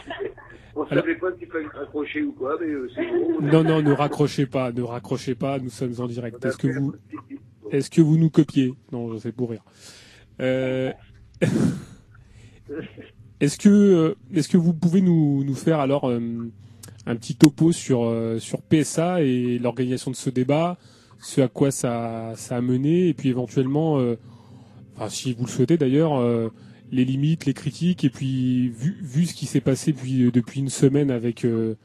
on 0.90 0.92
Alors- 0.94 1.04
savait 1.06 1.16
pas 1.18 1.28
s'il 1.38 1.48
fallait 1.48 1.66
accrocher 1.82 2.22
ou 2.24 2.32
quoi, 2.34 2.58
mais 2.60 2.68
c'est 2.96 3.02
bon. 3.08 3.38
on 3.42 3.48
est- 3.48 3.52
Non, 3.52 3.64
non, 3.64 3.82
ne 3.82 3.92
raccrochez 3.94 4.46
pas, 4.46 4.72
ne 4.72 4.82
raccrochez 4.82 5.36
pas, 5.36 5.60
nous 5.60 5.70
sommes 5.70 5.94
en 6.00 6.08
direct. 6.08 6.44
Est-ce 6.46 6.58
que 6.58 6.68
vous, 6.68 6.94
est-ce 7.72 7.90
que 7.90 8.02
vous 8.02 8.18
nous 8.18 8.30
copiez? 8.30 8.74
Non, 8.92 9.18
c'est 9.20 9.32
pour 9.32 9.52
rire. 9.52 9.64
Euh, 10.42 10.92
Est-ce 13.40 13.58
que, 13.58 13.70
euh, 13.70 14.16
est-ce 14.34 14.50
que 14.50 14.58
vous 14.58 14.74
pouvez 14.74 15.02
nous, 15.02 15.44
nous 15.46 15.56
faire 15.56 15.80
alors 15.80 16.10
euh, 16.10 16.20
un 17.06 17.16
petit 17.16 17.36
topo 17.36 17.72
sur 17.72 18.12
sur 18.40 18.62
PSA 18.62 19.22
et 19.22 19.58
l'organisation 19.60 20.12
de 20.12 20.16
ce 20.18 20.30
débat, 20.30 20.78
ce 21.20 21.40
à 21.42 21.48
quoi 21.48 21.72
ça, 21.72 22.34
ça 22.36 22.58
a 22.58 22.62
mené, 22.62 23.08
et 23.08 23.14
puis 23.14 23.30
éventuellement, 23.30 23.98
euh, 24.00 24.16
enfin 24.96 25.08
si 25.10 25.34
vous 25.34 25.46
le 25.46 25.50
souhaitez 25.50 25.78
d'ailleurs, 25.78 26.20
les 26.92 27.06
limites, 27.06 27.46
les 27.46 27.54
critiques, 27.54 28.04
et 28.04 28.10
puis 28.10 28.70
vu, 28.70 28.98
vu 29.02 29.26
ce 29.26 29.34
qui 29.34 29.46
s'est 29.46 29.62
passé 29.62 29.92
depuis 29.94 30.32
depuis 30.32 30.60
une 30.60 30.70
semaine 30.70 31.12
avec 31.12 31.46
euh, 31.46 31.76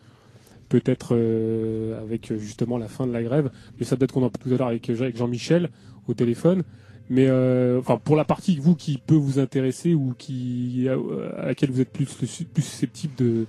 peut-être 0.68 1.14
euh, 1.14 2.00
avec 2.00 2.30
euh, 2.30 2.38
justement 2.38 2.78
la 2.78 2.88
fin 2.88 3.06
de 3.06 3.12
la 3.12 3.22
grève, 3.22 3.50
mais 3.78 3.84
ça 3.84 3.96
peut-être 3.96 4.12
qu'on 4.12 4.22
en 4.22 4.30
parle 4.30 4.44
tout 4.48 4.54
à 4.54 4.58
l'heure 4.58 4.68
avec, 4.68 4.88
euh, 4.90 5.00
avec 5.00 5.16
Jean-Michel 5.16 5.70
au 6.08 6.14
téléphone. 6.14 6.62
Mais 7.10 7.26
euh, 7.28 7.80
enfin 7.80 7.98
pour 7.98 8.16
la 8.16 8.24
partie 8.24 8.56
vous 8.56 8.74
qui 8.74 8.96
peut 8.96 9.14
vous 9.14 9.38
intéresser 9.38 9.92
ou 9.92 10.14
qui 10.16 10.88
à, 10.88 11.46
laquelle 11.46 11.70
vous 11.70 11.82
êtes 11.82 11.92
plus 11.92 12.06
plus 12.06 12.62
susceptible 12.62 13.14
de 13.16 13.46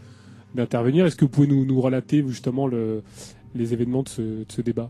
d'intervenir, 0.56 1.06
est-ce 1.06 1.16
que 1.16 1.26
vous 1.26 1.32
pouvez 1.32 1.48
nous, 1.48 1.66
nous 1.66 1.82
relater 1.82 2.24
justement 2.28 2.68
le, 2.68 3.02
les 3.56 3.74
événements 3.74 4.04
de 4.04 4.10
ce, 4.10 4.22
de 4.22 4.46
ce 4.50 4.62
débat 4.62 4.90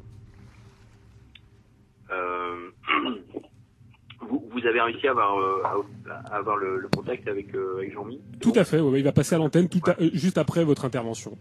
Euh, 2.11 2.69
vous, 4.29 4.47
vous 4.51 4.65
avez 4.65 4.81
réussi 4.81 5.07
à 5.07 5.11
avoir, 5.11 5.37
euh, 5.39 5.63
à- 6.09 6.35
avoir 6.35 6.57
le, 6.57 6.77
le 6.77 6.87
contact 6.89 7.27
avec, 7.27 7.53
euh, 7.55 7.77
avec 7.77 7.93
Jean-Mi 7.93 8.21
Tout 8.41 8.53
à 8.55 8.63
fait, 8.63 8.79
ouais, 8.79 8.99
il 8.99 9.03
va 9.03 9.11
passer 9.11 9.35
à 9.35 9.37
l'antenne 9.37 9.69
tout 9.69 9.81
à- 9.87 9.99
euh, 10.01 10.09
juste 10.13 10.37
après 10.37 10.63
votre 10.63 10.85
intervention. 10.85 11.37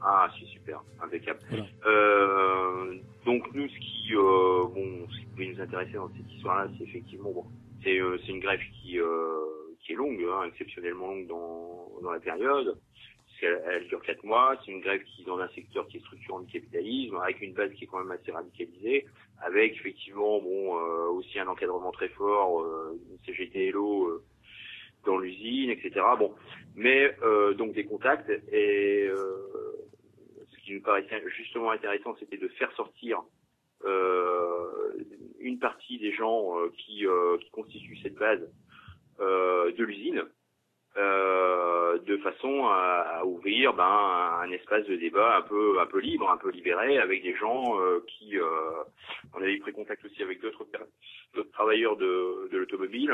Ah, 0.00 0.28
c'est 0.38 0.46
super, 0.46 0.82
impeccable. 1.02 1.40
Voilà. 1.50 1.64
Euh, 1.86 2.94
donc 3.26 3.42
nous, 3.54 3.68
ce 3.68 3.78
qui, 3.78 4.14
euh, 4.14 4.64
bon, 4.72 5.06
ce 5.10 5.18
qui 5.18 5.26
pouvait 5.26 5.46
nous 5.48 5.60
intéresser 5.60 5.92
dans 5.94 6.08
cette 6.16 6.32
histoire-là, 6.32 6.68
c'est 6.78 6.84
effectivement, 6.84 7.30
bon, 7.32 7.44
c'est 7.82 7.98
euh, 8.00 8.16
c'est 8.24 8.32
une 8.32 8.40
grève 8.40 8.60
qui, 8.82 8.98
euh, 9.00 9.06
qui 9.80 9.92
est 9.92 9.96
longue, 9.96 10.20
hein, 10.30 10.44
exceptionnellement 10.48 11.08
longue 11.08 11.26
dans, 11.26 11.90
dans 12.02 12.10
la 12.12 12.20
période. 12.20 12.76
Qu'elle- 13.40 13.62
Elle, 13.70 13.86
dure 13.86 14.02
quatre 14.02 14.24
mois. 14.24 14.56
C'est 14.64 14.72
une 14.72 14.80
grève 14.80 15.00
qui 15.04 15.22
est 15.22 15.24
dans 15.24 15.38
un 15.38 15.46
secteur 15.50 15.86
qui 15.86 15.98
est 15.98 16.00
structurant 16.00 16.40
du 16.40 16.52
capitalisme, 16.52 17.16
avec 17.22 17.40
une 17.40 17.54
base 17.54 17.70
qui 17.74 17.84
est 17.84 17.86
quand 17.86 17.98
même 18.02 18.10
assez 18.10 18.32
radicalisée, 18.32 19.06
avec 19.40 19.76
effectivement, 19.76 20.40
bon, 20.40 20.76
euh, 20.76 21.08
aussi 21.10 21.38
un 21.38 21.48
encadrement 21.48 21.92
très 21.92 22.08
fort, 22.10 22.60
euh, 22.62 22.98
une 23.10 23.18
CGT 23.24 23.68
Hello 23.68 24.06
euh, 24.06 24.24
dans 25.06 25.18
l'usine, 25.18 25.70
etc. 25.70 26.04
Bon, 26.18 26.34
mais 26.74 27.14
euh, 27.22 27.54
donc 27.54 27.72
des 27.72 27.84
contacts 27.84 28.30
et 28.52 29.06
euh, 29.08 29.86
ce 30.50 30.64
qui 30.64 30.74
nous 30.74 30.82
paraissait 30.82 31.22
justement 31.36 31.70
intéressant, 31.70 32.16
c'était 32.18 32.36
de 32.36 32.48
faire 32.48 32.72
sortir 32.72 33.22
euh, 33.84 34.92
une 35.40 35.58
partie 35.58 35.98
des 35.98 36.12
gens 36.12 36.54
qui, 36.76 37.06
qui 37.40 37.50
constituent 37.50 37.98
cette 38.02 38.16
base 38.16 38.40
de 39.20 39.84
l'usine, 39.84 40.24
de 40.98 42.16
façon 42.18 42.66
à, 42.66 43.18
à 43.18 43.24
ouvrir 43.24 43.72
ben, 43.74 44.40
un 44.42 44.50
espace 44.50 44.86
de 44.86 44.96
débat 44.96 45.36
un 45.36 45.42
peu 45.42 45.78
un 45.78 45.86
peu 45.86 45.98
libre, 45.98 46.30
un 46.30 46.36
peu 46.36 46.50
libéré, 46.50 46.98
avec 46.98 47.22
des 47.22 47.34
gens 47.36 47.80
euh, 47.80 48.04
qui, 48.06 48.38
euh, 48.38 48.82
on 49.34 49.40
avait 49.40 49.58
pris 49.58 49.72
contact 49.72 50.04
aussi 50.04 50.22
avec 50.22 50.40
d'autres 50.40 50.66
travailleurs 51.52 51.96
de, 51.96 52.48
de 52.50 52.58
l'automobile. 52.58 53.12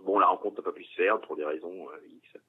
Bon, 0.00 0.18
la 0.18 0.26
rencontre 0.26 0.56
n'a 0.58 0.62
pas 0.62 0.72
pu 0.72 0.84
se 0.84 0.94
faire 0.94 1.20
pour 1.20 1.36
des 1.36 1.44
raisons 1.44 1.88
euh, 1.90 2.08
X. 2.08 2.40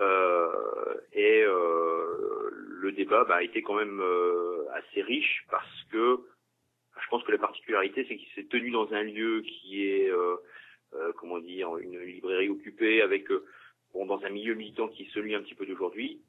Euh, 0.00 0.94
et 1.12 1.42
euh, 1.44 2.48
le 2.52 2.92
débat 2.92 3.24
bah, 3.24 3.36
a 3.36 3.42
été 3.42 3.60
quand 3.62 3.74
même 3.74 4.00
euh, 4.00 4.64
assez 4.72 5.02
riche 5.02 5.44
parce 5.50 5.82
que 5.90 6.20
je 6.98 7.08
pense 7.10 7.22
que 7.24 7.32
la 7.32 7.38
particularité 7.38 8.06
c'est 8.08 8.16
qu'il 8.16 8.28
s'est 8.34 8.48
tenu 8.48 8.70
dans 8.70 8.90
un 8.94 9.02
lieu 9.02 9.42
qui 9.42 9.86
est 9.86 10.10
euh, 10.10 10.36
euh, 10.94 11.12
comment 11.18 11.38
dire 11.40 11.76
une 11.76 11.98
librairie 11.98 12.48
occupée 12.48 13.02
avec 13.02 13.30
euh, 13.30 13.44
bon 13.92 14.06
dans 14.06 14.24
un 14.24 14.30
milieu 14.30 14.54
militant 14.54 14.88
qui 14.88 15.04
est 15.04 15.10
celui 15.12 15.34
un 15.34 15.42
petit 15.42 15.54
peu 15.54 15.66
d'aujourd'hui 15.66 16.20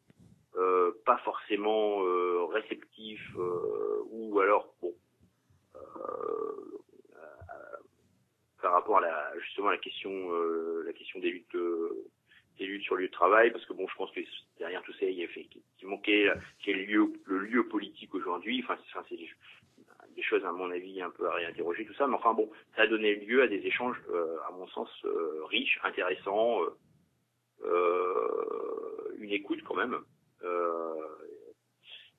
euh, 0.55 0.91
pas 1.05 1.17
forcément 1.19 2.03
euh, 2.05 2.45
réceptif 2.45 3.21
euh, 3.37 4.03
ou 4.11 4.39
alors 4.39 4.73
bon 4.81 4.93
euh, 5.75 5.79
euh, 7.15 7.77
par 8.61 8.73
rapport 8.73 8.97
à 8.97 9.01
la, 9.01 9.33
justement 9.39 9.69
la 9.69 9.77
question, 9.77 10.11
euh, 10.11 10.83
la 10.85 10.93
question 10.93 11.19
des 11.19 11.31
luttes, 11.31 11.57
des 12.59 12.65
luttes 12.65 12.83
sur 12.83 12.95
le 12.95 13.01
lieu 13.01 13.07
de 13.07 13.13
travail, 13.13 13.51
parce 13.51 13.65
que 13.65 13.73
bon, 13.73 13.87
je 13.87 13.95
pense 13.95 14.11
que 14.11 14.21
derrière 14.59 14.81
tout 14.83 14.93
ça, 14.93 15.05
il 15.05 15.17
y 15.17 15.23
a 15.23 15.27
fait 15.27 15.47
qui 15.77 15.85
manquait, 15.85 16.31
quel 16.63 16.85
lieu, 16.85 17.11
le 17.25 17.39
lieu 17.39 17.67
politique 17.67 18.13
aujourd'hui. 18.13 18.63
Enfin, 18.63 18.77
c'est, 19.09 19.17
des, 19.17 19.29
des 20.15 20.23
choses 20.23 20.45
à 20.45 20.51
mon 20.51 20.71
avis 20.71 21.01
un 21.01 21.09
peu 21.09 21.27
à 21.27 21.33
réinterroger 21.33 21.85
tout 21.85 21.93
ça, 21.95 22.07
mais 22.07 22.15
enfin 22.15 22.33
bon, 22.33 22.49
ça 22.75 22.83
a 22.83 22.87
donné 22.87 23.15
lieu 23.15 23.41
à 23.41 23.47
des 23.47 23.65
échanges, 23.65 23.97
à 24.47 24.51
mon 24.51 24.67
sens, 24.67 24.89
riches, 25.49 25.79
intéressants, 25.83 26.61
une 29.19 29.31
écoute 29.31 29.63
quand 29.63 29.75
même. 29.75 29.97
Euh, 30.43 31.07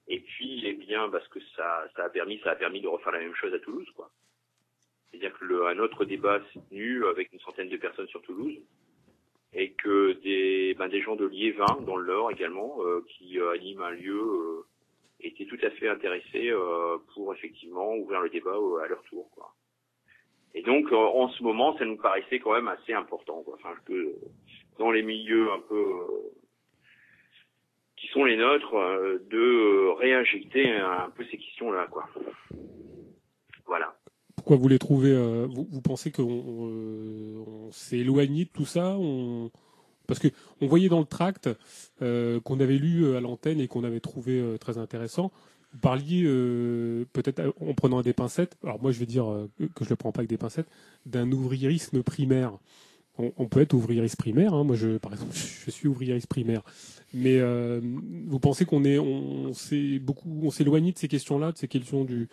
et 0.09 0.21
puis, 0.21 0.63
eh 0.67 0.75
bien, 0.75 1.09
parce 1.09 1.27
que 1.29 1.41
ça, 1.57 1.87
ça 1.97 2.05
a 2.05 2.09
permis, 2.11 2.39
ça 2.41 2.51
a 2.53 2.57
permis 2.57 2.81
de 2.81 2.89
refaire 2.89 3.13
la 3.13 3.21
même 3.21 3.35
chose 3.35 3.55
à 3.55 3.59
Toulouse, 3.59 3.89
quoi. 3.97 4.11
C'est-à-dire 5.11 5.39
que 5.39 5.45
le, 5.45 5.67
un 5.67 5.79
autre 5.79 6.05
débat 6.05 6.41
s'est 6.53 6.61
tenu 6.69 7.07
avec 7.07 7.33
une 7.33 7.39
centaine 7.41 7.69
de 7.69 7.77
personnes 7.77 8.09
sur 8.09 8.21
Toulouse 8.23 8.59
et 9.53 9.73
que 9.73 10.13
des, 10.23 10.75
ben, 10.75 10.89
des 10.89 11.01
gens 11.01 11.15
de 11.15 11.27
Liévin, 11.27 11.81
dans 11.87 11.97
le 11.97 12.07
Nord 12.07 12.33
également, 12.33 12.79
euh, 12.81 13.05
qui 13.09 13.39
euh, 13.39 13.53
animent 13.53 13.83
un 13.83 13.93
lieu, 13.93 14.21
euh, 14.21 14.67
étaient 15.21 15.47
tout 15.47 15.59
à 15.63 15.71
fait 15.71 15.89
intéressés 15.89 16.51
euh, 16.51 16.99
pour 17.15 17.33
effectivement 17.33 17.95
ouvrir 17.95 18.21
le 18.21 18.31
débat 18.31 18.57
euh, 18.57 18.83
à 18.83 18.89
leur 18.89 19.03
tour, 19.05 19.31
quoi. 19.31 19.55
Et 20.55 20.63
donc, 20.63 20.91
euh, 20.93 20.97
en 20.97 21.29
ce 21.29 21.43
moment, 21.43 21.77
ça 21.79 21.85
nous 21.85 21.97
paraissait 21.97 22.41
quand 22.41 22.53
même 22.53 22.69
assez 22.69 22.93
important, 22.93 23.43
quoi. 23.43 23.55
Enfin, 23.55 23.75
que 23.87 24.15
dans 24.79 24.91
les 24.91 25.03
milieux 25.03 25.53
un 25.53 25.61
peu 25.69 25.77
euh, 25.77 26.33
qui 27.97 28.09
sont 28.09 28.25
les 28.25 28.37
nôtres, 28.37 28.75
euh, 28.75 29.19
de 29.31 29.39
euh, 29.39 29.93
réinjecter 29.95 30.71
un 30.71 31.11
peu 31.11 31.25
ces 31.31 31.39
questions-là, 31.39 31.87
quoi. 31.91 32.09
Voilà. 33.67 33.97
Pourquoi 34.37 34.57
vous 34.57 34.69
les 34.69 34.79
trouvez 34.79 35.15
vous, 35.47 35.67
vous 35.71 35.81
pensez 35.81 36.13
qu'on 36.13 36.23
on 36.27 37.71
s'est 37.71 37.99
éloigné 37.99 38.45
de 38.45 38.51
tout 38.51 38.67
ça 38.67 38.95
on... 38.99 39.51
Parce 40.07 40.21
que 40.21 40.29
on 40.61 40.67
voyait 40.67 40.91
dans 40.91 40.99
le 40.99 41.07
tract 41.07 41.49
qu'on 42.01 42.61
avait 42.61 42.77
lu 42.77 43.17
à 43.17 43.21
l'antenne 43.21 43.59
et 43.59 43.69
qu'on 43.69 43.85
avait 43.85 44.01
trouvé 44.01 44.57
très 44.61 44.77
intéressant. 44.77 45.33
Vous 45.73 45.79
parliez 45.79 46.25
peut-être 47.15 47.55
en 47.59 47.73
prenant 47.73 48.03
des 48.03 48.13
pincettes. 48.13 48.59
Alors 48.63 48.83
moi 48.83 48.93
je 48.93 48.99
vais 48.99 49.07
dire 49.07 49.25
que 49.75 49.83
je 49.83 49.89
le 49.89 49.97
prends 49.97 50.13
pas 50.13 50.21
avec 50.21 50.29
des 50.29 50.37
pincettes 50.37 50.69
d'un 51.07 51.33
ouvriérisme 51.33 52.03
primaire. 52.03 52.59
On, 53.17 53.47
peut 53.47 53.61
être 53.61 53.75
ouvriériste 53.75 54.17
primaire. 54.19 54.55
Hein. 54.55 54.65
Moi 54.65 54.75
je 54.75 54.99
par 54.99 55.13
exemple 55.13 55.33
je 55.35 55.71
suis 55.71 55.87
ouvriériste 55.87 56.29
primaire. 56.29 56.63
Mais 57.13 57.39
euh, 57.39 57.81
vous 57.83 58.41
pensez 58.41 58.65
qu'on 58.65 58.85
est 58.85 58.99
on, 58.99 59.53
s'est 59.53 60.01
beaucoup 60.01 60.41
on 60.43 60.51
s'est 60.51 60.65
éloigné 60.65 60.91
de 60.93 60.99
ces 60.99 61.07
questions-là, 61.09 61.53
de 61.53 61.57
ces 61.57 61.69
questions 61.69 62.05
du 62.05 62.25
de 62.25 62.29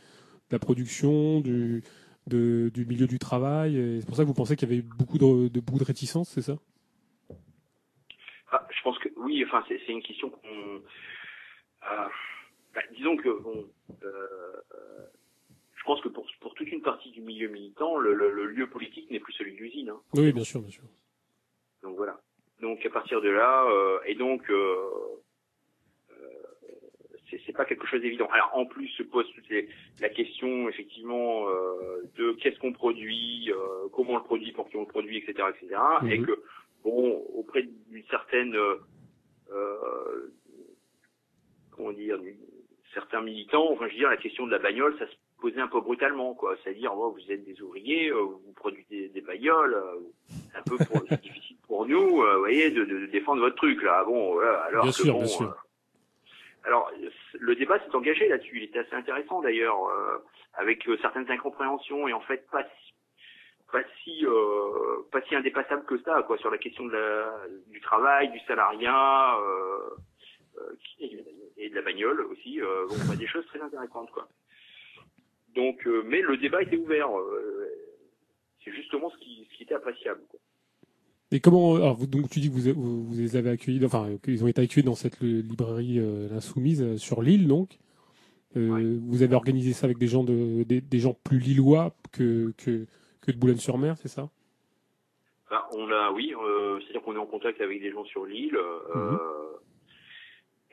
la 0.52 0.60
production, 0.60 1.40
du 1.40 1.84
du 2.28 2.86
milieu 2.88 3.08
du 3.08 3.20
travail? 3.20 3.74
C'est 4.00 4.08
pour 4.08 4.16
ça 4.16 4.24
que 4.24 4.28
vous 4.28 4.34
pensez 4.34 4.56
qu'il 4.56 4.70
y 4.70 4.74
avait 4.74 4.82
beaucoup 4.82 5.20
de, 5.20 5.50
de 5.50 5.60
beaucoup 5.60 5.80
de 5.80 5.84
réticence, 5.84 6.30
c'est 6.30 6.42
ça? 6.42 6.58
Ah, 8.52 8.68
je 8.70 8.82
pense 8.84 8.98
que 9.00 9.10
oui. 9.18 9.44
Enfin, 9.46 9.64
c'est 9.68 9.80
une 9.88 10.02
question 10.02 10.30
qu'on. 10.30 10.50
euh, 10.50 12.08
bah, 12.74 12.82
disons 12.96 13.18
que 13.18 13.30
euh, 13.30 14.62
je 15.82 15.86
pense 15.86 16.00
que 16.02 16.10
pour, 16.10 16.28
pour 16.42 16.54
toute 16.54 16.72
une 16.72 16.84
partie 16.84 17.10
du 17.10 17.22
milieu 17.22 17.48
militant, 17.50 17.98
le, 17.98 18.14
le- 18.14 18.30
le 18.32 18.46
lieu 18.46 18.68
politique 18.70 19.10
n'est 19.10 19.20
plus 19.20 19.34
celui 19.34 19.54
de 19.54 19.58
l'usine. 19.58 19.90
hein. 19.90 20.00
Oui, 20.14 20.32
bien 20.32 20.44
sûr, 20.44 20.62
bien 20.62 20.70
sûr. 20.70 20.84
Donc 21.82 21.98
voilà. 21.98 22.20
Donc 22.62 22.86
à 22.86 22.90
partir 22.92 23.20
de 23.22 23.30
là, 23.30 23.66
euh, 23.68 24.00
et 24.06 24.14
donc 24.14 24.48
euh, 24.52 24.76
euh, 26.12 26.16
c'est 27.46 27.54
pas 27.54 27.66
quelque 27.66 27.88
chose 27.88 28.02
d'évident. 28.02 28.28
Alors 28.32 28.52
en 28.54 28.68
plus 28.68 28.88
se 28.90 29.02
pose 29.02 29.26
toute 29.34 29.50
la 30.00 30.10
question 30.10 30.70
effectivement 30.70 31.50
euh, 31.50 32.04
de 32.16 32.34
qu'est-ce 32.34 32.60
qu'on 32.60 32.74
produit, 32.74 33.52
euh, 33.52 33.88
comment 33.92 34.12
on 34.12 34.18
le 34.18 34.24
produit, 34.24 34.52
pour 34.52 34.70
qui 34.70 34.78
on 34.78 34.82
le 34.82 34.86
produit, 34.88 35.18
etc., 35.18 35.48
etc. 35.50 35.82
Et 36.12 36.20
Mhm. 36.20 36.26
que 36.28 36.44
bon 36.84 37.26
auprès 37.34 37.64
d'une 37.64 38.06
certaine 38.12 38.56
euh, 38.56 40.32
comment 41.72 41.92
dire, 41.94 42.20
certains 42.94 43.22
militants, 43.22 43.72
enfin 43.72 43.88
je 43.88 43.94
veux 43.94 43.98
dire 44.00 44.10
la 44.10 44.18
question 44.18 44.46
de 44.46 44.52
la 44.52 44.60
bagnole, 44.60 44.96
ça 45.00 45.08
se 45.08 45.14
posait 45.42 45.60
un 45.60 45.68
peu 45.68 45.82
brutalement 45.82 46.34
quoi. 46.34 46.56
C'est-à-dire 46.64 46.94
oh, 46.96 47.12
vous 47.12 47.32
êtes 47.32 47.44
des 47.44 47.62
ouvriers, 47.62 48.10
euh, 48.12 48.22
vous 48.22 48.54
produisez 48.56 49.10
des, 49.10 49.22
bagnoles, 49.22 49.74
euh, 49.74 50.00
c'est 50.30 50.58
un 50.58 50.64
peu 50.64 50.78
pour, 50.86 51.02
difficile 51.22 51.58
pour 51.68 51.86
nous, 51.86 52.22
euh, 52.22 52.34
vous 52.36 52.40
voyez, 52.40 52.70
de, 52.72 52.86
de- 52.86 53.06
défendre 53.08 53.42
votre 53.42 53.56
truc 53.58 53.82
là. 53.84 54.04
Bon, 54.06 54.40
alors 54.40 54.84
Bien 54.84 54.92
que 54.92 54.98
sûr, 54.98 55.14
bon, 55.14 55.20
bien 55.20 55.28
sûr. 55.28 55.50
euh, 55.50 55.54
alors, 56.64 56.92
le 57.40 57.56
débat 57.56 57.80
s'est 57.80 57.96
engagé 57.96 58.28
là-dessus. 58.30 58.58
Il 58.58 58.64
était 58.64 58.80
assez 58.80 58.94
intéressant 58.94 59.42
d'ailleurs, 59.42 59.84
euh, 59.90 60.18
avec 60.54 60.88
euh, 60.88 60.98
certaines 61.02 61.30
incompréhensions 61.32 62.08
et 62.08 62.14
en 62.14 62.22
fait 62.22 62.48
pas 62.52 62.64
si, 62.64 62.94
pas 63.72 63.82
si, 64.04 64.26
euh, 64.28 65.02
pas 65.12 65.22
si 65.24 65.36
indépassable 65.36 65.86
que 65.86 65.98
ça, 66.04 66.22
quoi, 66.24 66.38
sur 66.38 66.52
la 66.52 66.60
question 66.60 66.86
de 66.86 66.92
la, 66.92 67.34
du 67.68 67.82
travail, 67.82 68.30
du 68.32 68.40
salariat 68.42 69.38
euh, 69.40 69.90
euh, 70.60 70.76
et 71.58 71.70
de 71.70 71.76
la 71.76 71.82
bagnole 71.82 72.22
aussi. 72.32 72.62
Euh, 72.62 72.86
bon, 72.88 72.96
bah, 73.08 73.16
des 73.16 73.28
choses 73.28 73.46
très 73.48 73.60
intéressantes, 73.62 74.12
quoi. 74.12 74.28
Donc, 75.56 75.86
euh, 75.88 76.04
mais 76.08 76.22
le 76.22 76.38
débat 76.38 76.62
était 76.64 76.78
ouvert. 76.78 77.10
euh, 77.18 77.68
c'est 78.64 78.72
justement 78.74 79.10
ce 79.10 79.18
qui, 79.18 79.48
ce 79.52 79.58
qui 79.58 79.64
était 79.64 79.74
appréciable. 79.74 80.22
Quoi. 80.30 80.40
Et 81.32 81.40
comment 81.40 81.76
alors 81.76 81.96
vous, 81.96 82.08
donc 82.08 82.30
tu 82.30 82.40
dis 82.40 82.50
que 82.50 82.54
vous, 82.54 82.74
vous, 82.74 83.04
vous 83.06 83.18
les 83.18 83.36
avez 83.36 83.50
accueillis, 83.52 83.84
enfin 83.86 84.18
qu'ils 84.24 84.44
ont 84.44 84.48
été 84.48 84.62
accueillis 84.62 84.86
dans 84.86 84.96
cette 84.96 85.20
librairie 85.22 86.00
euh, 86.00 86.28
l'insoumise 86.30 86.82
euh, 86.82 86.98
sur 86.98 87.22
l'île 87.22 87.48
donc. 87.48 87.80
Euh, 88.58 89.00
Vous 89.08 89.24
avez 89.24 89.34
organisé 89.36 89.72
ça 89.72 89.86
avec 89.86 89.98
des 89.98 90.08
gens 90.08 90.26
de 90.26 90.64
des, 90.64 90.82
des 90.82 91.00
gens 91.00 91.16
plus 91.24 91.40
lillois 91.40 91.96
que 92.12 92.52
que, 92.58 92.86
que 93.22 93.32
de 93.32 93.38
Boulogne-sur-Mer, 93.38 93.96
c'est 93.98 94.10
ça? 94.10 94.30
Enfin, 95.50 95.64
on 95.74 95.90
a, 95.90 96.12
oui, 96.12 96.34
euh, 96.36 96.80
c'est-à-dire 96.82 97.02
qu'on 97.02 97.16
est 97.16 97.20
en 97.20 97.26
contact 97.26 97.62
avec 97.62 97.82
des 97.82 97.92
gens 97.92 98.04
sur 98.06 98.26
l'île. 98.26 98.58
euh, 98.58 99.18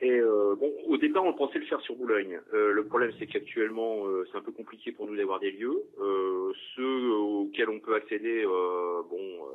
Et 0.01 0.11
euh, 0.11 0.55
bon, 0.55 0.73
au 0.87 0.97
départ, 0.97 1.25
on 1.25 1.33
pensait 1.33 1.59
le 1.59 1.65
faire 1.65 1.81
sur 1.81 1.95
Boulogne. 1.95 2.39
Euh, 2.53 2.71
le 2.71 2.85
problème, 2.85 3.11
c'est 3.19 3.27
qu'actuellement, 3.27 4.07
euh, 4.07 4.25
c'est 4.31 4.37
un 4.37 4.41
peu 4.41 4.53
compliqué 4.53 4.93
pour 4.93 5.05
nous 5.07 5.15
d'avoir 5.15 5.39
des 5.39 5.51
lieux. 5.51 5.83
Ceux 6.75 7.09
auxquels 7.11 7.69
on 7.69 7.79
peut 7.79 7.95
accéder, 7.95 8.45
bon, 8.45 9.47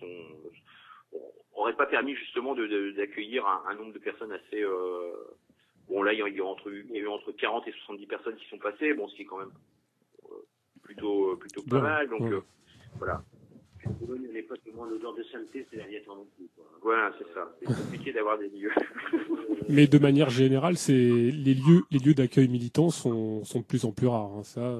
sont 0.00 1.20
auraient 1.54 1.76
pas 1.76 1.86
permis 1.86 2.14
justement 2.16 2.54
de- 2.54 2.66
de- 2.66 2.90
d'accueillir 2.92 3.46
un, 3.46 3.62
un 3.68 3.74
nombre 3.76 3.92
de 3.92 3.98
personnes 4.00 4.32
assez. 4.32 4.64
bon, 5.88 6.02
là, 6.02 6.12
il 6.12 6.18
y 6.18 6.40
a, 6.40 6.44
entre, 6.44 6.72
il 6.72 6.90
y 6.90 6.96
a 6.96 7.00
eu 7.02 7.06
entre 7.08 7.30
40 7.32 7.68
et 7.68 7.72
70 7.72 8.06
personnes 8.06 8.36
qui 8.36 8.48
sont 8.48 8.58
passées, 8.58 8.94
bon, 8.94 9.06
ce 9.08 9.14
qui 9.14 9.22
est 9.22 9.26
quand 9.26 9.38
même 9.38 9.52
plutôt, 10.82 11.36
plutôt 11.36 11.62
pas 11.62 11.76
mal. 11.82 12.08
Donc 12.08 12.22
voilà. 12.98 13.22
Boulogne 14.00 14.28
n'est 14.32 14.42
pas 14.42 14.56
tellement 14.64 14.84
l'odeur 14.84 15.14
de 15.14 15.22
sainteté, 15.24 15.66
c'est 15.70 15.76
l'aviateur 15.76 16.16
non 16.16 16.26
plus. 16.36 16.46
Quoi. 16.56 16.64
Voilà, 16.82 17.12
c'est 17.18 17.32
ça. 17.34 17.54
C'est 17.60 17.66
compliqué 17.66 18.12
d'avoir 18.12 18.38
des 18.38 18.48
lieux. 18.48 18.70
Mais 19.68 19.86
de 19.86 19.98
manière 19.98 20.30
générale, 20.30 20.76
c'est 20.76 20.92
les 20.92 21.54
lieux 21.54 21.82
les 21.90 21.98
lieux 21.98 22.14
d'accueil 22.14 22.48
militants 22.48 22.90
sont 22.90 23.44
sont 23.44 23.60
de 23.60 23.64
plus 23.64 23.84
en 23.84 23.92
plus 23.92 24.06
rares. 24.06 24.32
hein, 24.38 24.42
ça, 24.44 24.78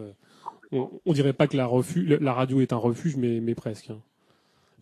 on, 0.73 0.91
on 1.07 1.13
dirait 1.13 1.33
pas 1.33 1.47
que 1.47 1.57
la 1.57 1.67
refuge, 1.67 2.09
la 2.21 2.33
radio 2.35 2.61
est 2.61 2.73
un 2.73 2.77
refuge, 2.77 3.17
mais 3.17 3.41
mais 3.41 3.55
presque. 3.55 3.91
hein. 3.91 4.01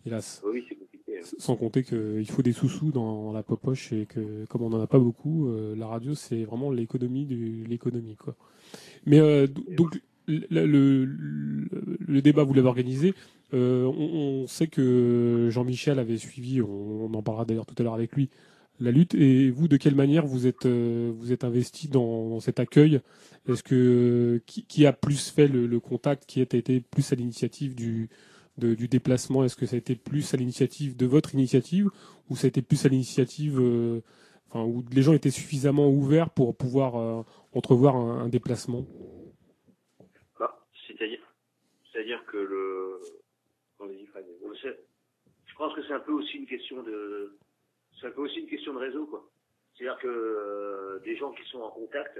Hélas. 0.05 0.41
oui, 0.45 0.65
c'est 0.67 0.75
compliqué. 0.75 1.19
hein. 1.19 1.25
Sans 1.37 1.55
compter 1.55 1.83
qu'il 1.83 2.29
faut 2.29 2.41
des 2.41 2.51
sous-sous 2.51 2.91
dans 2.91 3.31
la 3.31 3.43
poche 3.43 3.93
et 3.93 4.05
que 4.05 4.45
comme 4.49 4.63
on 4.63 4.69
n'en 4.69 4.81
a 4.81 4.87
pas 4.87 4.99
beaucoup, 4.99 5.47
euh, 5.47 5.73
la 5.77 5.87
radio 5.87 6.13
c'est 6.15 6.43
vraiment 6.43 6.69
l'économie 6.71 7.25
de 7.25 7.65
l'économie 7.69 8.17
quoi. 8.17 8.35
Mais 9.05 9.19
euh, 9.19 9.47
donc 9.47 10.01
le- 10.27 11.05
le 11.05 12.21
débat 12.21 12.43
vous 12.43 12.53
l'avez 12.53 12.67
organisé. 12.67 13.13
Euh, 13.53 13.85
on, 13.85 14.47
sait 14.47 14.67
que 14.67 15.49
Jean-Michel 15.51 15.99
avait 15.99 16.17
suivi, 16.17 16.61
on, 16.61 17.13
en 17.13 17.21
parlera 17.21 17.45
d'ailleurs 17.45 17.65
tout 17.65 17.75
à 17.77 17.83
l'heure 17.83 17.93
avec 17.93 18.13
lui, 18.13 18.29
la 18.79 18.91
lutte. 18.91 19.13
Et 19.13 19.51
vous, 19.51 19.67
de 19.67 19.77
quelle 19.77 19.95
manière 19.95 20.25
vous 20.25 20.47
êtes 20.47 20.65
euh, 20.65 21.13
investi 21.41 21.87
dans, 21.87 22.39
cet 22.39 22.59
accueil? 22.59 23.01
Est-ce 23.47 23.61
que 23.61 24.41
qui, 24.45 24.85
a 24.85 24.93
plus 24.93 25.29
fait 25.29 25.47
le, 25.47 25.79
contact 25.79 26.25
Qui 26.25 26.39
a 26.39 26.43
été 26.43 26.79
plus 26.79 27.11
à 27.13 27.15
l'initiative 27.15 27.75
du 27.75 28.09
déplacement? 28.57 29.43
Est-ce 29.43 29.55
que 29.55 29.67
ça 29.67 29.75
a 29.75 29.79
été 29.79 29.95
plus 29.95 30.33
à 30.33 30.37
l'initiative 30.37 30.97
de 30.97 31.05
votre 31.05 31.35
initiative 31.35 31.89
ou 32.29 32.35
ça 32.35 32.47
a 32.47 32.49
été 32.49 32.61
plus 32.61 32.85
à 32.85 32.89
l'initiative, 32.89 33.59
euh, 33.59 34.01
où 34.55 34.83
les 34.91 35.01
gens 35.01 35.13
étaient 35.13 35.29
suffisamment 35.29 35.89
ouverts 35.89 36.29
pour 36.29 36.55
pouvoir 36.55 37.25
entrevoir 37.53 37.97
un, 37.97 38.29
déplacement? 38.29 38.87
Bah, 40.39 40.65
c'est-à-dire 41.91 42.23
que 42.25 42.37
le, 42.37 42.99
Allez-y, 43.83 44.05
Fred. 44.05 44.25
Bon, 44.41 44.53
c'est- 44.61 44.79
Je 45.53 45.57
pense 45.59 45.75
que 45.75 45.83
c'est 45.83 45.93
un 45.93 45.99
peu 45.99 46.13
aussi 46.13 46.37
une 46.37 46.47
question 46.47 46.81
de, 46.81 47.37
c'est 48.01 48.07
un 48.07 48.11
peu 48.11 48.21
aussi 48.21 48.39
une 48.39 48.47
question 48.47 48.73
de 48.73 48.79
réseau, 48.79 49.05
quoi. 49.05 49.23
C'est-à-dire 49.77 49.99
que 49.99 50.07
euh, 50.07 50.99
des 51.05 51.15
gens 51.15 51.31
qui 51.31 51.47
sont 51.49 51.61
en 51.61 51.69
contact, 51.69 52.19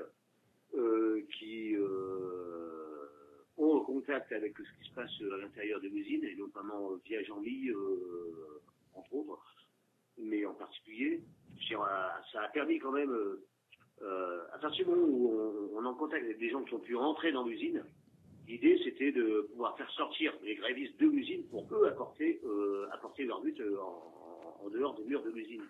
euh, 0.75 1.25
qui 1.39 1.75
euh, 1.75 3.09
ont 3.57 3.79
contact 3.81 4.31
avec 4.33 4.55
ce 4.55 4.83
qui 4.83 4.87
se 4.87 4.93
passe 4.93 5.09
à 5.19 5.37
l'intérieur 5.37 5.81
de 5.81 5.87
l'usine, 5.87 6.23
et 6.23 6.35
notamment 6.35 6.91
euh, 6.91 7.01
via 7.05 7.23
Jean-Louis, 7.23 7.69
euh, 7.69 8.61
entre 8.93 9.15
autres, 9.15 9.55
mais 10.19 10.45
en 10.45 10.53
particulier, 10.53 11.23
euh, 11.71 11.75
ça 12.31 12.43
a 12.43 12.49
permis 12.49 12.77
quand 12.77 12.91
même, 12.91 13.17
à 14.53 14.59
partir 14.59 14.85
du 14.85 14.91
moment 14.91 15.07
où 15.07 15.71
on 15.75 15.83
est 15.83 15.87
en 15.87 15.95
contact 15.95 16.23
avec 16.23 16.37
des 16.37 16.51
gens 16.51 16.63
qui 16.63 16.75
ont 16.75 16.79
pu 16.79 16.95
rentrer 16.95 17.31
dans 17.31 17.45
l'usine, 17.45 17.83
l'idée 18.47 18.79
c'était 18.83 19.11
de 19.11 19.47
pouvoir 19.51 19.77
faire 19.77 19.89
sortir 19.91 20.33
les 20.43 20.55
grévistes 20.55 20.99
de 20.99 21.07
l'usine 21.07 21.43
pour 21.49 21.67
eux 21.71 21.87
apporter, 21.87 22.41
euh, 22.45 22.87
apporter 22.91 23.23
leur 23.25 23.41
but 23.41 23.59
euh, 23.59 23.77
en, 23.79 24.69
dehors 24.69 24.95
des 24.95 25.03
murs 25.03 25.23
de 25.23 25.31
l'usine. 25.31 25.61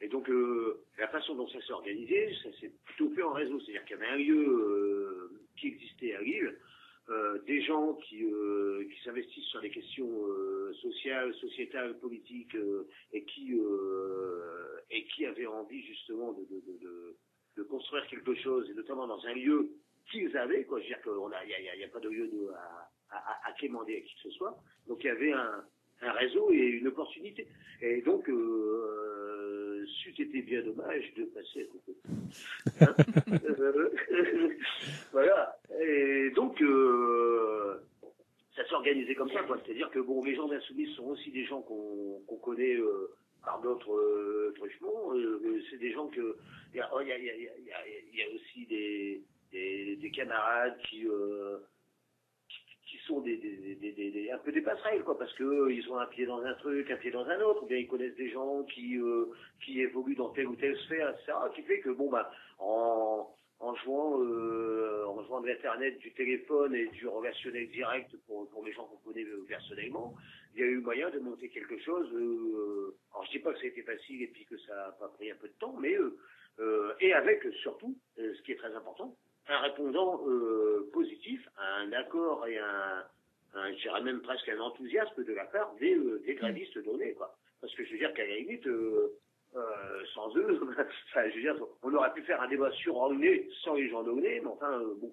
Et 0.00 0.08
donc 0.08 0.28
euh, 0.28 0.82
la 0.98 1.08
façon 1.08 1.34
dont 1.34 1.48
ça 1.48 1.60
s'est 1.62 1.72
organisé, 1.72 2.34
ça 2.42 2.50
s'est 2.60 2.72
plutôt 2.84 3.10
fait 3.14 3.22
en 3.22 3.32
réseau. 3.32 3.60
C'est-à-dire 3.60 3.84
qu'il 3.84 3.96
y 3.96 4.02
avait 4.02 4.12
un 4.12 4.16
lieu 4.16 4.46
euh, 4.48 5.30
qui 5.56 5.68
existait 5.68 6.14
à 6.14 6.20
Lille, 6.20 6.58
euh, 7.08 7.38
des 7.46 7.62
gens 7.62 7.94
qui, 7.94 8.24
euh, 8.24 8.84
qui 8.90 9.04
s'investissent 9.04 9.46
sur 9.46 9.60
les 9.60 9.70
questions 9.70 10.26
sociales, 10.82 11.32
sociétales, 11.36 11.98
politiques 11.98 12.56
et 13.12 13.24
qui 13.24 13.54
et 14.90 15.04
qui 15.06 15.26
avaient 15.26 15.46
envie 15.46 15.82
justement 15.82 16.32
de, 16.32 16.42
de, 16.42 16.60
de, 16.80 17.16
de 17.56 17.62
construire 17.62 18.06
quelque 18.08 18.34
chose 18.34 18.68
et 18.70 18.74
notamment 18.74 19.06
dans 19.06 19.24
un 19.24 19.34
lieu 19.34 19.70
qu'ils 20.10 20.36
avaient 20.36 20.64
quoi. 20.64 20.78
Je 20.80 20.84
veux 20.84 20.88
dire 20.88 21.02
qu'il 21.02 21.12
n'y 21.12 21.54
a, 21.54 21.58
il 21.60 21.64
y 21.64 21.68
a, 21.68 21.76
y 21.76 21.84
a 21.84 21.88
pas 21.88 22.00
de 22.00 22.08
lieu 22.08 22.28
de, 22.28 22.48
à, 22.52 22.90
à, 23.10 23.48
à 23.48 23.52
quémander 23.52 23.96
à 23.96 24.00
qui 24.00 24.14
que 24.14 24.22
ce 24.22 24.30
soit. 24.30 24.56
Donc 24.88 25.02
il 25.04 25.06
y 25.06 25.10
avait 25.10 25.32
un, 25.32 25.64
un 26.02 26.12
réseau 26.12 26.50
et 26.50 26.56
une 26.56 26.88
opportunité. 26.88 27.46
Et 27.80 28.00
donc, 28.02 28.28
euh, 28.28 29.84
c'eût 30.02 30.10
été 30.22 30.42
bien 30.42 30.62
dommage 30.62 31.12
de 31.14 31.24
passer 31.24 31.62
à 31.62 31.66
côté. 31.66 31.96
Hein 32.80 32.94
Euh, 33.48 33.90
voilà. 35.12 35.58
Et 35.80 36.30
donc, 36.30 36.60
euh, 36.62 37.78
ça 38.54 38.64
s'organisait 38.66 39.14
comme 39.14 39.30
ça, 39.30 39.42
quoi. 39.42 39.58
C'est-à-dire 39.64 39.90
que 39.90 39.98
bon, 40.00 40.24
les 40.24 40.34
gens 40.34 40.48
d'insoumis 40.48 40.92
sont 40.94 41.06
aussi 41.08 41.30
des 41.30 41.44
gens 41.44 41.62
qu'on 41.62 42.20
qu'on 42.26 42.36
connaît 42.36 42.76
euh, 42.76 43.14
par 43.44 43.60
d'autres 43.60 43.94
euh, 43.94 44.52
truchements. 44.56 45.14
Euh, 45.14 45.62
c'est 45.70 45.78
des 45.78 45.92
gens 45.92 46.08
que 46.08 46.36
il 46.72 46.78
y 46.78 46.80
a, 46.80 46.90
oh, 46.94 47.00
y, 47.00 47.12
a, 47.12 47.18
y, 47.18 47.30
a, 47.30 47.34
y 47.38 48.22
a 48.22 48.34
aussi 48.34 48.66
des, 48.66 49.22
des, 49.56 49.96
des 49.96 50.10
camarades 50.10 50.76
qui 50.88 51.06
euh, 51.08 51.58
qui 52.86 52.98
sont 53.06 53.20
des, 53.20 54.30
un 54.32 54.38
peu 54.38 54.52
des 54.52 54.60
passerelles 54.60 55.02
quoi 55.02 55.18
parce 55.18 55.32
que 55.34 55.44
euh, 55.44 55.72
ils 55.72 55.90
ont 55.90 55.98
un 55.98 56.06
pied 56.06 56.26
dans 56.26 56.42
un 56.42 56.54
truc 56.54 56.90
un 56.90 56.96
pied 56.96 57.10
dans 57.10 57.26
un 57.26 57.40
autre 57.40 57.64
ou 57.64 57.66
bien 57.66 57.78
ils 57.78 57.88
connaissent 57.88 58.16
des 58.16 58.30
gens 58.30 58.62
qui 58.64 58.96
euh, 58.98 59.26
qui 59.64 59.80
évoluent 59.80 60.14
dans 60.14 60.30
telle 60.30 60.48
ou 60.48 60.56
telle 60.56 60.76
sphère 60.80 61.10
etc 61.10 61.32
qui 61.54 61.62
fait 61.62 61.80
que 61.80 61.90
bon 61.90 62.10
bah 62.10 62.30
en 62.58 63.28
en 63.58 63.74
jouant 63.76 64.20
en 65.08 65.24
jouant 65.24 65.40
de 65.40 65.48
l'internet 65.48 65.98
du 65.98 66.12
téléphone 66.12 66.74
et 66.74 66.88
du 66.88 67.08
relationnel 67.08 67.68
direct 67.70 68.14
pour 68.26 68.48
pour 68.50 68.64
les 68.64 68.72
gens 68.72 68.84
qu'on 68.84 69.10
connaît 69.10 69.26
personnellement 69.48 70.14
il 70.54 70.60
y 70.60 70.62
a 70.62 70.66
eu 70.66 70.78
moyen 70.78 71.10
de 71.10 71.18
monter 71.18 71.48
quelque 71.48 71.78
chose 71.78 72.08
euh, 72.14 72.96
alors 73.12 73.24
je 73.26 73.30
dis 73.30 73.38
pas 73.38 73.52
que 73.52 73.58
ça 73.58 73.64
a 73.64 73.68
été 73.68 73.82
facile 73.82 74.22
et 74.22 74.26
puis 74.28 74.44
que 74.44 74.58
ça 74.58 74.88
a 74.88 74.92
pas 74.92 75.08
pris 75.08 75.30
un 75.30 75.36
peu 75.36 75.48
de 75.48 75.54
temps 75.54 75.76
mais 75.78 75.96
euh, 76.58 76.94
et 77.00 77.12
avec 77.12 77.42
surtout 77.62 77.96
ce 78.16 78.42
qui 78.42 78.52
est 78.52 78.56
très 78.56 78.74
important 78.74 79.14
un 79.48 79.58
répondant 79.60 80.20
euh, 80.26 80.88
positif 80.92 81.48
à 81.56 81.76
un 81.80 81.92
accord 81.92 82.46
et 82.46 82.58
un, 82.58 83.04
un 83.54 83.72
je 83.72 83.80
dirais 83.82 84.02
même 84.02 84.20
presque 84.22 84.48
un 84.48 84.60
enthousiasme 84.60 85.24
de 85.24 85.32
la 85.32 85.44
part 85.46 85.74
des, 85.80 85.94
euh, 85.94 86.22
des 86.26 86.34
grévistes 86.34 86.78
donnés, 86.84 87.14
quoi. 87.14 87.34
Parce 87.60 87.74
que 87.74 87.84
je 87.84 87.92
veux 87.92 87.98
dire 87.98 88.12
qu'à 88.14 88.26
la 88.26 88.36
limite, 88.36 88.66
euh, 88.66 89.12
euh, 89.56 90.04
sans 90.14 90.36
eux, 90.36 90.60
enfin, 91.10 91.28
je 91.30 91.34
veux 91.36 91.40
dire, 91.40 91.56
on 91.82 91.94
aurait 91.94 92.12
pu 92.12 92.22
faire 92.22 92.40
un 92.42 92.48
débat 92.48 92.70
sur 92.72 92.94
sans 93.64 93.74
les 93.74 93.88
gens 93.88 94.02
donnés, 94.02 94.40
mais 94.40 94.46
enfin, 94.48 94.80
euh, 94.80 94.94
bon. 94.96 95.12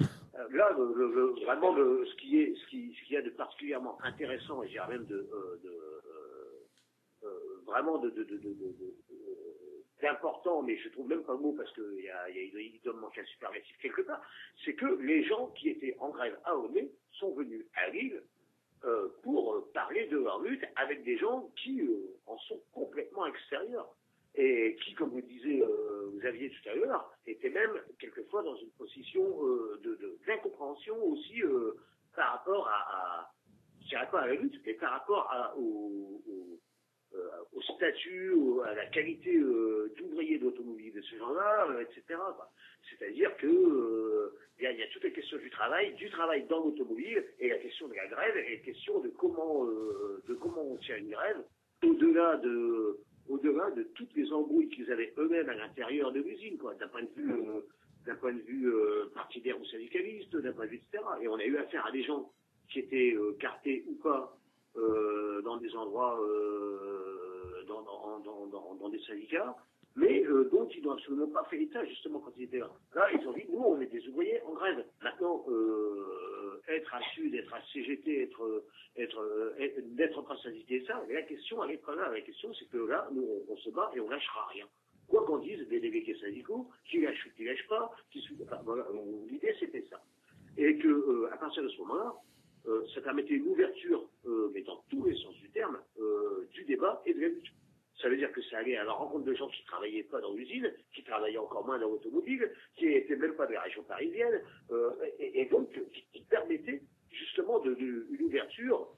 Euh, 0.00 0.08
Là, 0.52 0.70
le- 0.78 1.12
le- 1.12 1.44
vraiment, 1.44 1.74
le- 1.74 2.06
ce 2.06 2.14
qui 2.16 2.40
est, 2.40 2.54
ce 2.54 2.66
qui, 2.68 2.94
ce 2.94 3.04
qu'il 3.06 3.14
y 3.14 3.16
a 3.16 3.22
de 3.22 3.30
particulièrement 3.30 3.98
intéressant, 4.04 4.62
et 4.62 4.68
je 4.68 4.72
dirais 4.72 4.88
même 4.88 5.04
de, 5.06 5.16
euh, 5.16 5.56
de 5.64 5.68
euh, 5.68 7.24
euh, 7.24 7.28
vraiment 7.66 7.98
de, 7.98 8.08
de, 8.10 8.22
de, 8.22 8.36
de, 8.36 8.48
de- 8.54 8.54
de- 8.54 8.94
d'important, 10.02 10.62
mais 10.62 10.76
je 10.78 10.88
trouve 10.90 11.08
même 11.08 11.22
pas 11.24 11.32
le 11.34 11.40
mot 11.40 11.52
parce 11.52 11.72
qu'il 11.72 12.04
y 12.04 12.08
a, 12.10 12.30
y 12.30 12.38
a, 12.38 12.42
il 12.42 12.80
doit- 12.84 12.92
manquer 12.94 13.20
un 13.22 13.24
superlatif 13.26 13.76
quelque 13.80 14.02
part, 14.02 14.22
c'est 14.64 14.74
que 14.74 14.86
les 15.02 15.24
gens 15.24 15.48
qui 15.48 15.70
étaient 15.70 15.96
en 16.00 16.10
grève 16.10 16.38
à 16.44 16.56
Aulnay 16.56 16.90
sont 17.12 17.32
venus 17.34 17.64
à 17.74 17.88
Lille 17.90 18.22
euh, 18.84 19.08
pour 19.22 19.54
euh, 19.54 19.70
parler 19.74 20.06
de 20.06 20.18
leur 20.18 20.40
lutte 20.42 20.64
avec 20.76 21.02
des 21.04 21.16
gens 21.18 21.50
qui 21.56 21.80
euh, 21.80 22.16
en 22.26 22.38
sont 22.38 22.60
complètement 22.72 23.26
extérieurs 23.26 23.94
et 24.34 24.76
qui, 24.84 24.94
comme 24.94 25.10
vous 25.10 25.20
disiez, 25.20 25.62
euh, 25.62 26.10
vous 26.12 26.24
aviez 26.26 26.50
tout 26.50 26.68
à 26.68 26.74
l'heure, 26.74 27.10
étaient 27.26 27.50
même 27.50 27.72
quelquefois 27.98 28.42
dans 28.42 28.54
une 28.56 28.70
position 28.72 29.24
euh, 29.44 29.80
de, 29.82 30.18
d'incompréhension 30.26 30.96
aussi 31.04 31.42
euh, 31.42 31.72
par 32.14 32.32
rapport 32.34 32.68
à, 32.68 32.76
à, 33.20 33.32
je 33.82 33.88
dirais 33.88 34.08
pas 34.10 34.20
à 34.20 34.26
la 34.28 34.34
lutte, 34.34 34.60
mais 34.64 34.74
par 34.74 34.92
rapport 34.92 35.28
à, 35.32 35.56
au, 35.56 36.22
au, 36.28 36.60
au 37.52 37.62
statut, 37.62 38.32
à 38.64 38.74
la 38.74 38.86
qualité 38.86 39.36
euh, 39.36 39.92
d'ouvrier 39.96 40.38
d'automobile 40.38 40.92
de 40.92 41.02
ces 41.02 41.16
gens-là, 41.18 41.66
euh, 41.70 41.80
etc. 41.80 42.20
C'est-à-dire 42.90 43.36
que 43.36 43.46
euh, 43.46 44.34
il 44.58 44.64
y, 44.64 44.66
a, 44.66 44.72
il 44.72 44.78
y 44.78 44.82
a 44.82 44.88
toutes 44.88 45.04
les 45.04 45.12
questions 45.12 45.38
du 45.38 45.50
travail, 45.50 45.94
du 45.94 46.10
travail 46.10 46.44
dans 46.48 46.64
l'automobile, 46.64 47.24
et 47.38 47.48
la 47.48 47.58
question 47.58 47.88
de 47.88 47.94
la 47.94 48.06
grève, 48.06 48.36
et 48.36 48.56
la 48.56 48.64
question 48.64 49.00
de 49.00 49.08
comment 49.08 49.66
euh, 49.66 50.22
de 50.28 50.34
comment 50.34 50.62
on 50.62 50.76
tient 50.76 50.96
une 50.96 51.10
grève, 51.10 51.42
au-delà 51.84 52.36
de 52.36 52.98
au-delà 53.28 53.70
de 53.72 53.82
toutes 53.94 54.14
les 54.16 54.32
embrouilles 54.32 54.68
qu'ils 54.70 54.90
avaient 54.90 55.12
eux-mêmes 55.18 55.48
à 55.48 55.54
l'intérieur 55.54 56.12
de 56.12 56.20
l'usine, 56.20 56.56
d'un 56.56 56.88
point 56.88 57.02
de 57.02 57.10
vue 57.14 57.32
euh, 57.32 57.60
point 58.18 58.32
de 58.32 58.40
vue 58.40 58.68
euh, 58.68 59.10
partidaire 59.14 59.60
ou 59.60 59.64
syndicaliste, 59.66 60.34
d'un 60.36 60.52
point 60.52 60.66
de 60.66 60.70
vue 60.70 60.76
etc. 60.76 61.04
Et 61.22 61.28
on 61.28 61.36
a 61.36 61.44
eu 61.44 61.56
affaire 61.58 61.86
à 61.86 61.92
des 61.92 62.02
gens 62.02 62.30
qui 62.68 62.80
étaient 62.80 63.14
euh, 63.14 63.36
cartés 63.40 63.84
ou 63.88 63.94
pas 63.94 64.37
euh, 64.78 65.42
dans 65.42 65.56
des 65.56 65.74
endroits, 65.74 66.18
euh, 66.20 67.64
dans, 67.66 68.88
des 68.88 69.00
syndicats, 69.00 69.54
mais 69.96 70.24
euh, 70.24 70.48
dont 70.50 70.66
ils 70.68 70.82
n'ont 70.82 70.92
absolument 70.92 71.26
pas 71.28 71.44
fait 71.44 71.60
état 71.62 71.84
justement 71.84 72.20
quand 72.20 72.32
ils 72.36 72.44
étaient 72.44 72.58
là. 72.58 72.70
Là, 72.94 73.08
ils 73.12 73.26
ont 73.26 73.32
dit, 73.32 73.44
nous, 73.50 73.58
on 73.58 73.80
est 73.80 73.86
des 73.86 74.06
ouvriers 74.08 74.40
en 74.42 74.52
grève. 74.54 74.84
Maintenant, 75.02 75.44
être 76.68 76.94
à 76.94 77.00
Sud, 77.14 77.34
être 77.34 77.52
à 77.52 77.60
CGT, 77.72 78.22
être, 78.22 78.64
être, 78.96 79.54
être- 79.58 79.80
n'être 79.96 80.22
pas 80.22 80.36
syndiqué, 80.38 80.84
ça, 80.86 81.02
la 81.10 81.22
question, 81.22 81.62
elle 81.64 81.72
est 81.72 81.84
pas 81.84 81.94
là. 81.94 82.10
La 82.10 82.20
question, 82.20 82.52
c'est 82.54 82.68
que 82.68 82.78
là, 82.78 83.08
nous, 83.12 83.26
on, 83.48 83.56
se 83.56 83.70
bat 83.70 83.90
et 83.94 84.00
on 84.00 84.08
lâchera 84.08 84.46
rien. 84.52 84.66
Quoi 85.08 85.24
qu'on 85.24 85.38
dise 85.38 85.66
des 85.68 85.80
délégués 85.80 86.16
syndicaux, 86.20 86.68
qui 86.88 87.00
lâchent 87.00 87.26
ou 87.26 87.36
qui 87.36 87.44
lâchent 87.44 87.66
pas, 87.68 87.90
qui, 88.10 88.26
enfin, 88.42 88.60
voilà, 88.64 88.86
l'idée, 89.28 89.54
c'était 89.58 89.84
ça. 89.90 90.00
Et 90.56 90.78
que, 90.78 91.28
à 91.32 91.36
partir 91.36 91.62
de 91.62 91.68
ce 91.68 91.78
moment-là, 91.78 92.14
euh, 92.66 92.84
ça 92.94 93.00
permettait 93.00 93.34
une 93.34 93.46
ouverture, 93.48 94.08
euh, 94.26 94.50
mais 94.52 94.62
dans 94.62 94.82
tous 94.90 95.04
les 95.06 95.14
sens 95.16 95.34
du 95.36 95.50
terme, 95.50 95.78
euh, 96.00 96.46
du 96.52 96.64
débat 96.64 97.02
et 97.06 97.14
de 97.14 97.20
la 97.20 97.28
lutte. 97.28 97.46
Ça 98.00 98.08
veut 98.08 98.16
dire 98.16 98.30
que 98.32 98.40
ça 98.42 98.58
allait 98.58 98.76
à 98.76 98.84
la 98.84 98.92
rencontre 98.92 99.24
de 99.24 99.34
gens 99.34 99.48
qui 99.48 99.64
travaillaient 99.64 100.04
pas 100.04 100.20
dans 100.20 100.32
l'usine, 100.32 100.72
qui 100.94 101.02
travaillaient 101.02 101.38
encore 101.38 101.66
moins 101.66 101.78
dans 101.78 101.88
l'automobile, 101.90 102.48
qui 102.76 102.86
étaient 102.86 103.16
même 103.16 103.34
pas 103.34 103.46
de 103.46 103.54
la 103.54 103.62
région 103.62 103.82
parisienne, 103.82 104.40
et, 105.18 105.40
et 105.40 105.46
donc 105.46 105.72
qui, 105.72 106.04
qui 106.12 106.24
permettait 106.26 106.80
justement 107.10 107.58
de, 107.58 107.74
de- 107.74 108.06
une 108.10 108.22
ouverture, 108.22 108.88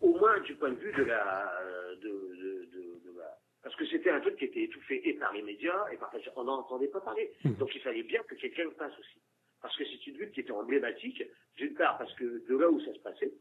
au 0.00 0.18
moins 0.18 0.40
du 0.40 0.54
point 0.56 0.70
de 0.70 0.76
vue 0.76 0.92
de 0.92 1.02
la, 1.04 1.52
de, 2.00 2.08
de- 2.08 2.64
de- 2.72 3.00
de 3.12 3.18
la- 3.18 3.38
parce 3.62 3.76
que 3.76 3.86
c'était 3.86 4.10
un 4.10 4.20
truc 4.20 4.36
qui 4.36 4.46
était 4.46 4.62
étouffé 4.64 5.00
et 5.08 5.14
par 5.14 5.32
les 5.32 5.42
médias 5.42 5.86
et 5.92 5.96
par 5.96 6.12
on 6.36 6.44
n'en 6.44 6.58
entendait 6.60 6.88
pas 6.88 7.00
parler. 7.00 7.30
Donc 7.58 7.72
il 7.74 7.80
fallait 7.82 8.02
bien 8.02 8.22
que 8.24 8.34
quelqu'un 8.34 8.64
le 8.64 8.70
fasse 8.72 8.98
aussi. 8.98 9.20
Parce 9.62 9.76
que 9.76 9.84
c'est 9.84 10.06
une 10.08 10.18
lutte 10.18 10.32
qui 10.32 10.40
était 10.40 10.52
emblématique, 10.52 11.22
d'une 11.56 11.74
part 11.74 11.96
parce 11.96 12.12
que 12.14 12.44
de 12.48 12.56
là 12.56 12.68
où 12.68 12.80
ça 12.80 12.92
se 12.92 12.98
passait, 12.98 13.32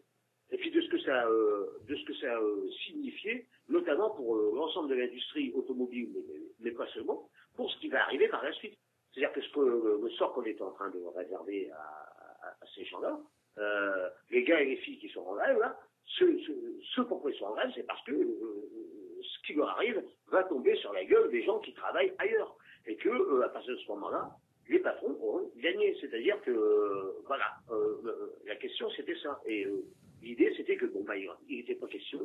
et 0.52 0.57
puis 0.57 0.69
de 0.69 0.81
ce 0.81 0.89
que 0.89 0.99
ça, 0.99 1.26
euh, 1.26 1.80
de 1.88 1.95
ce 1.95 2.06
que 2.06 2.14
ça 2.15 2.35
euh, 2.38 2.69
signifiait, 2.85 3.48
notamment 3.69 4.10
pour 4.11 4.35
euh, 4.35 4.52
l'ensemble 4.53 4.89
de 4.89 4.95
l'industrie 4.95 5.52
automobile, 5.53 6.10
mais, 6.60 6.72
pas 6.72 6.88
seulement, 6.88 7.30
pour 7.56 7.72
ce 7.72 7.80
qui 7.80 7.88
va 7.88 8.03
arriver 8.03 8.27
par 8.27 8.43
la 8.43 8.52
suite. 8.53 8.77
C'est-à-dire 9.14 9.34
que 9.34 9.41
ce 9.41 9.49
que, 9.52 10.02
le 10.03 10.10
sort 10.11 10.34
qu'on 10.34 10.43
était 10.43 10.61
en 10.61 10.72
train 10.72 10.89
de 10.89 10.99
réserver 11.15 11.72
à, 11.72 12.65
ces 12.76 12.85
gens-là, 12.85 13.19
les 14.30 14.43
gars 14.43 14.61
et 14.61 14.65
les 14.65 14.77
filles 14.77 14.99
qui 14.99 15.10
sont 15.10 15.22
en 15.22 15.35
grève, 15.35 15.60
là, 15.60 15.77
pourquoi 17.07 17.31
ils 17.31 17.38
sont 17.38 17.45
en 17.45 17.53
grève, 17.53 17.72
c'est 17.76 17.84
parce 17.85 18.03
que 18.06 18.14
ce 18.14 19.48
qui 19.48 19.53
leur 19.53 19.69
arrive 19.69 20.02
va 20.27 20.43
tomber 20.45 20.76
sur 20.77 20.93
la 20.93 21.03
gueule 21.03 21.30
des 21.30 21.43
gens 21.43 21.60
qui 21.60 21.73
travaillent 21.73 22.14
ailleurs. 22.19 22.56
Et 22.85 22.95
que, 22.95 23.41
à 23.41 23.49
partir 23.49 23.73
de 23.73 23.80
ce 23.80 23.88
moment-là, 23.89 24.31
les 24.72 24.80
patrons 24.80 25.15
auront 25.22 25.52
gagné. 25.57 25.95
C'est-à-dire 26.02 26.41
que, 26.41 26.52
euh, 26.52 27.11
voilà, 27.27 27.45
euh, 27.69 27.98
euh, 28.06 28.30
la 28.45 28.56
question 28.56 28.89
c'était 28.95 29.15
ça. 29.18 29.39
Et 29.45 29.65
euh, 29.65 29.84
l'idée 30.23 30.52
c'était 30.57 30.77
que, 30.77 30.85
bon, 30.88 31.03
bah, 31.03 31.15
il 31.18 31.30
n'était 31.57 31.76
pas 31.76 31.88
question 31.88 32.22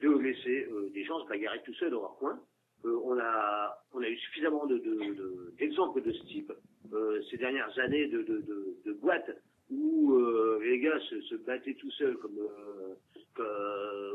de 0.00 0.08
laisser 0.18 0.66
euh, 0.70 0.88
des 0.94 1.04
gens 1.04 1.20
se 1.24 1.28
bagarrer 1.28 1.60
tout 1.64 1.74
seuls 1.74 1.90
dans 1.90 2.00
leur 2.02 2.16
coin. 2.16 2.40
Euh, 2.84 2.96
on 3.04 3.18
a 3.18 3.76
on 3.92 4.00
a 4.00 4.08
eu 4.08 4.16
suffisamment 4.16 4.66
de, 4.66 4.78
de, 4.78 4.94
de- 4.94 5.52
d'exemples 5.58 6.00
de 6.02 6.12
ce 6.12 6.24
type 6.26 6.52
ces 7.30 7.36
dernières 7.36 7.76
années 7.80 8.06
de, 8.08 8.22
de, 8.22 8.92
boîtes 8.94 9.30
où 9.70 10.16
les 10.62 10.78
gars 10.78 10.98
se, 11.00 11.20
se 11.22 11.34
battaient 11.34 11.74
tout 11.74 11.90
seuls 11.90 12.16
comme, 12.16 12.38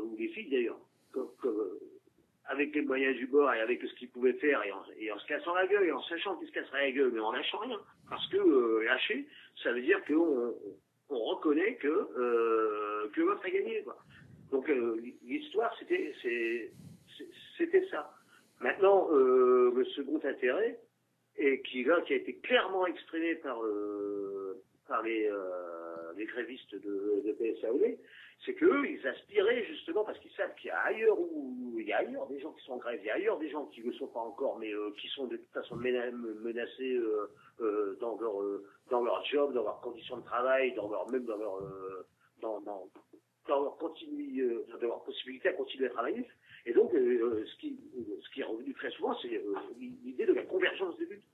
ou 0.02 0.16
les 0.16 0.28
filles 0.28 0.50
d'ailleurs 0.50 0.80
comme- 1.12 1.78
avec 2.46 2.74
les 2.74 2.82
moyens 2.82 3.16
du 3.16 3.26
bord 3.26 3.52
et 3.54 3.60
avec 3.60 3.82
ce 3.82 3.94
qu'ils 3.94 4.10
pouvaient 4.10 4.34
faire 4.34 4.62
et 4.98 5.10
en, 5.10 5.18
se 5.18 5.26
cassant 5.26 5.54
la 5.54 5.66
gueule 5.66 5.86
et 5.86 5.92
en 5.92 6.02
sachant 6.02 6.36
qu'ils 6.36 6.48
se 6.48 6.52
casseraient 6.52 6.86
la 6.86 6.92
gueule 6.92 7.12
mais 7.12 7.20
en 7.20 7.32
lâchant 7.32 7.58
rien 7.58 7.80
parce 8.08 8.26
que 8.28 8.36
euh, 8.36 8.84
lâcher 8.84 9.26
ça 9.62 9.72
veut 9.72 9.80
dire 9.80 10.04
qu'on 10.04 10.54
on 11.08 11.18
reconnaît 11.18 11.76
que 11.76 11.88
euh, 11.88 13.08
que 13.12 13.20
l'autre 13.20 13.42
a 13.44 13.50
gagné 13.50 13.82
quoi. 13.82 13.96
donc 14.50 14.68
euh, 14.68 15.00
l'histoire 15.22 15.74
c'était 15.78 16.12
c'était 17.56 17.86
ça 17.90 18.12
maintenant 18.60 19.08
euh, 19.12 19.72
le 19.74 19.84
second 19.86 20.20
intérêt 20.22 20.78
et 21.36 21.62
qui 21.62 21.84
là 21.84 22.00
qui 22.02 22.12
a 22.12 22.16
été 22.16 22.36
clairement 22.36 22.86
exprimé 22.86 23.36
par 23.36 23.62
euh, 23.64 24.62
par 24.88 25.02
les, 25.02 25.28
euh, 25.30 26.12
les 26.16 26.26
grévistes 26.26 26.74
de, 26.74 27.22
de 27.24 27.32
PSAOD, 27.32 27.98
c'est 28.44 28.54
qu'eux, 28.54 28.86
ils 28.86 29.06
aspiraient 29.06 29.64
justement, 29.64 30.04
parce 30.04 30.18
qu'ils 30.18 30.32
savent 30.32 30.54
qu'il 30.56 30.68
y 30.68 30.70
a 30.70 30.80
ailleurs 30.80 31.18
où 31.18 31.76
il 31.78 31.86
y 31.86 31.92
a 31.92 31.98
ailleurs 31.98 32.26
des 32.26 32.40
gens 32.40 32.52
qui 32.52 32.64
sont 32.64 32.74
en 32.74 32.78
grève, 32.78 33.00
il 33.02 33.06
y 33.06 33.10
a 33.10 33.14
ailleurs 33.14 33.38
des 33.38 33.48
gens 33.48 33.66
qui 33.66 33.80
ne 33.80 33.86
le 33.86 33.92
sont 33.94 34.08
pas 34.08 34.20
encore, 34.20 34.58
mais 34.58 34.72
euh, 34.74 34.90
qui 35.00 35.08
sont 35.08 35.26
de 35.26 35.36
toute 35.36 35.52
façon 35.52 35.76
mena- 35.76 36.10
menacés 36.10 36.94
euh, 36.96 37.30
euh, 37.60 37.96
dans 38.00 38.18
leur 38.20 38.42
euh, 38.42 38.64
dans 38.90 39.02
leur 39.02 39.24
job, 39.24 39.54
dans 39.54 39.62
leurs 39.62 39.80
conditions 39.80 40.18
de 40.18 40.24
travail, 40.24 40.74
dans 40.74 40.90
leur 40.90 41.10
même 41.10 41.24
dans 41.24 41.36
leur 41.36 41.56
euh, 41.62 42.06
dans, 42.42 42.60
dans, 42.60 42.90
leur 43.62 43.76
continu, 43.78 44.40
euh, 44.42 44.64
dans 44.80 44.88
leur 44.88 45.04
possibilité 45.04 45.48
à 45.48 45.52
continuer 45.54 45.86
à 45.86 45.90
travailler. 45.90 46.26
Et 46.66 46.72
donc, 46.72 46.92
ce 46.92 47.56
qui 47.60 47.78
ce 48.22 48.30
qui 48.30 48.40
est 48.40 48.44
revenu 48.44 48.72
très 48.74 48.90
souvent, 48.92 49.14
c'est 49.20 49.40
l'idée 49.78 50.26
de 50.26 50.32
la 50.32 50.42
convergence 50.44 50.96
des 50.98 51.06
luttes. 51.06 51.24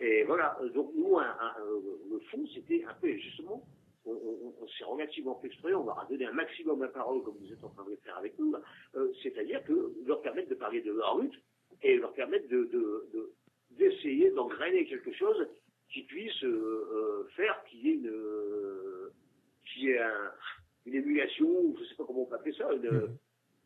Et 0.00 0.24
voilà, 0.24 0.58
donc 0.74 0.92
nous, 0.94 1.18
un, 1.18 1.24
un, 1.40 1.54
euh, 1.60 1.80
le 2.10 2.18
fond, 2.30 2.44
c'était 2.54 2.84
un 2.84 2.94
peu 2.94 3.12
justement, 3.12 3.62
on, 4.06 4.12
on- 4.12 4.54
on 4.62 4.66
s'est 4.68 4.84
relativement 4.84 5.34
peu 5.34 5.46
exprimé, 5.48 5.74
on 5.74 5.84
leur 5.84 5.98
a 6.00 6.06
donné 6.06 6.24
un 6.24 6.32
maximum 6.32 6.80
la 6.80 6.88
parole, 6.88 7.22
comme 7.22 7.36
vous 7.38 7.52
êtes 7.52 7.62
en 7.62 7.68
train 7.68 7.84
de 7.84 7.90
le 7.90 7.96
faire 7.96 8.16
avec 8.16 8.38
nous. 8.38 8.54
Euh, 8.96 9.12
c'est-à-dire 9.22 9.62
que 9.64 9.92
leur 10.06 10.22
permettre 10.22 10.48
de 10.48 10.54
parler 10.54 10.80
de 10.80 10.92
leur 10.92 11.18
lutte 11.18 11.34
et 11.82 11.96
leur 11.98 12.12
permettre 12.14 12.48
de, 12.48 12.64
de, 12.64 13.08
de- 13.12 13.32
d'essayer 13.72 14.30
d'engrainer 14.30 14.86
quelque 14.86 15.12
chose 15.12 15.46
qui 15.92 16.02
puisse 16.04 16.42
euh, 16.44 16.48
euh, 16.92 17.28
faire 17.36 17.62
qu'il 17.64 17.80
y 17.86 17.90
ait 17.90 17.94
une, 17.94 18.08
euh, 18.08 19.12
qu'il 19.66 19.82
y 19.84 19.90
ait 19.90 19.98
un- 20.00 20.32
une 20.86 20.94
émulation, 20.94 21.74
je 21.78 21.84
sais 21.84 21.94
pas 21.94 22.04
comment 22.04 22.22
on 22.22 22.26
peut 22.26 22.36
appeler 22.36 22.54
ça, 22.54 22.72
une, 22.72 23.18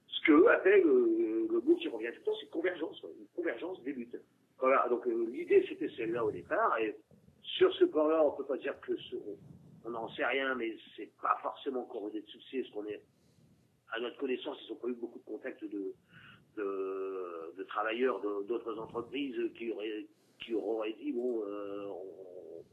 ce 0.09 0.21
que 0.27 0.33
eux 0.33 0.49
appellent 0.51 0.85
euh, 0.87 1.47
le 1.51 1.61
mot 1.61 1.77
qui 1.77 1.89
revient 1.89 2.09
tout 2.13 2.19
le 2.19 2.25
temps, 2.25 2.37
c'est 2.41 2.51
convergence, 2.51 3.01
une 3.05 3.27
convergence 3.37 3.81
des 3.85 3.93
luttes. 3.93 4.17
Voilà, 4.59 4.89
donc 4.89 5.07
euh, 5.07 5.27
l'idée 5.31 5.65
c'était 5.69 5.89
celle-là 5.91 6.25
au 6.25 6.31
départ, 6.31 6.79
et 6.79 6.97
sur 7.43 7.73
ce 7.75 7.85
point-là, 7.85 8.25
on 8.25 8.33
peut 8.37 8.47
pas 8.47 8.57
dire 8.57 8.79
que 8.81 8.97
ce, 8.97 9.17
on- 9.85 9.91
n'en 9.91 10.09
sait 10.11 10.25
rien, 10.25 10.55
mais 10.55 10.75
c'est 10.97 11.11
pas 11.21 11.37
forcément 11.43 11.85
couronné 11.85 12.21
de 12.23 12.27
succès, 12.27 12.63
parce 12.63 12.71
qu'on 12.73 12.87
est, 12.87 13.03
à 13.93 14.01
notre 14.01 14.17
connaissance, 14.19 14.59
ils 14.67 14.73
n'ont 14.73 14.79
pas 14.79 14.89
eu 14.89 14.95
beaucoup 14.95 15.19
de 15.19 15.25
contacts 15.25 15.65
de, 15.65 15.93
de, 16.57 17.55
de 17.57 17.63
travailleurs 17.65 18.21
d'autres 18.21 18.79
entreprises 18.79 19.37
qui 19.57 19.71
auraient, 19.73 20.07
qui 20.41 20.55
auraient 20.55 20.93
dit, 20.95 21.13
bon, 21.13 21.43
euh, 21.45 21.87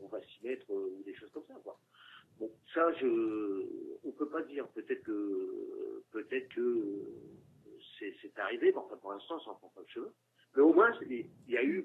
on, 0.02 0.08
va 0.08 0.22
s'y 0.22 0.46
mettre, 0.46 0.72
euh, 0.72 0.96
ou 0.98 1.04
des 1.04 1.14
choses 1.16 1.32
comme 1.32 1.46
ça, 1.48 1.56
quoi. 1.64 1.78
Bon, 2.40 2.50
ça, 2.74 2.92
je, 2.94 3.66
on 4.04 4.12
peut 4.12 4.30
pas 4.30 4.42
dire. 4.44 4.68
Peut-être 4.70 5.04
que, 5.04 6.04
peut-être 6.12 6.50
que 6.56 7.04
c'est, 8.00 8.14
c'est 8.22 8.38
arrivé. 8.40 8.74
Enfin, 8.76 8.98
pour 8.98 9.12
l'instant, 9.12 9.40
ça 9.42 9.52
en 9.52 9.56
prend 9.56 9.70
pas 9.70 9.82
le 9.82 9.88
chemin. 9.88 10.12
Mais 10.56 10.62
au 10.64 10.74
moins, 10.74 10.92
il 11.10 11.26
y 11.48 11.58
a 11.58 11.64
eu 11.64 11.84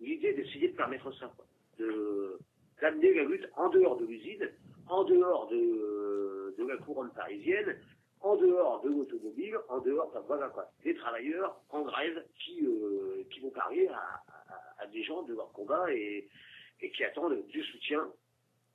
l'idée 0.00 0.32
d'essayer 0.34 0.68
de 0.68 0.76
permettre 0.76 1.12
ça, 1.18 1.32
quoi. 1.36 1.46
De, 1.78 2.38
d'amener 2.80 3.14
la 3.14 3.24
lutte 3.24 3.46
en 3.56 3.68
dehors 3.70 3.96
de 3.98 4.06
l'usine, 4.06 4.48
en 4.88 5.04
dehors 5.04 5.48
de, 5.48 6.54
de 6.58 6.66
la 6.66 6.76
couronne 6.78 7.10
parisienne, 7.14 7.76
en 8.22 8.36
dehors 8.36 8.82
de 8.82 8.90
l'automobile, 8.90 9.56
en 9.68 9.78
dehors, 9.80 10.08
enfin, 10.08 10.20
voilà 10.26 10.48
quoi, 10.48 10.70
des 10.84 10.94
travailleurs 10.94 11.58
en 11.70 11.82
grève 11.82 12.22
qui, 12.38 12.66
euh, 12.66 13.22
qui 13.30 13.40
vont 13.40 13.50
parler 13.50 13.86
à, 13.88 13.96
à- 13.96 14.82
à 14.82 14.86
des 14.88 15.02
gens 15.04 15.22
de 15.22 15.34
leur 15.34 15.52
combat 15.52 15.86
et, 15.94 16.28
et 16.82 16.90
qui 16.90 17.04
attendent 17.04 17.46
du 17.48 17.62
soutien 17.62 18.10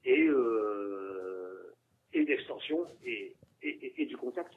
et, 0.04 0.28
euh, 0.28 1.74
et 2.14 2.26
d'extension 2.26 2.86
et, 3.06 3.36
et, 3.62 3.70
et- 3.86 4.02
et 4.02 4.06
du 4.06 4.18
contact. 4.18 4.54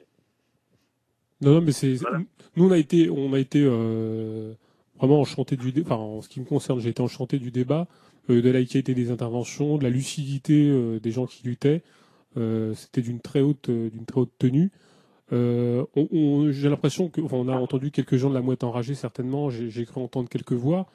Non, 1.41 1.53
non, 1.55 1.61
mais 1.61 1.71
c'est 1.71 1.93
Voilà. 1.95 2.19
nous 2.55 2.67
on 2.67 2.71
a 2.71 2.77
été 2.77 3.09
on 3.09 3.31
a 3.33 3.39
été 3.39 3.63
euh, 3.63 4.53
vraiment 4.99 5.21
enchanté 5.21 5.55
du 5.55 5.73
enfin 5.81 5.95
en 5.95 6.21
ce 6.21 6.29
qui 6.29 6.39
me 6.39 6.45
concerne 6.45 6.79
j'ai 6.79 6.89
été 6.89 7.01
enchanté 7.01 7.39
du 7.39 7.51
débat 7.51 7.87
euh, 8.29 8.41
de 8.41 8.49
la 8.49 8.63
qualité 8.63 8.93
des 8.93 9.11
interventions 9.11 9.77
de 9.77 9.83
la 9.83 9.89
lucidité 9.89 10.69
euh, 10.69 10.99
des 10.99 11.11
gens 11.11 11.25
qui 11.25 11.45
luttaient. 11.45 11.81
Euh, 12.37 12.73
c'était 12.75 13.01
d'une 13.01 13.19
très 13.19 13.41
haute 13.41 13.69
d'une 13.69 14.05
très 14.05 14.21
haute 14.21 14.33
tenue. 14.37 14.71
J'ai 15.31 16.69
l'impression 16.69 17.09
que 17.09 17.21
enfin, 17.21 17.37
on 17.37 17.47
a 17.47 17.55
entendu 17.55 17.91
quelques 17.91 18.17
gens 18.17 18.29
de 18.29 18.35
la 18.35 18.41
mouette 18.41 18.63
enragée 18.63 18.95
certainement. 18.95 19.49
J'ai 19.49 19.85
cru 19.85 20.01
entendre 20.01 20.29
quelques 20.29 20.53
voix. 20.53 20.87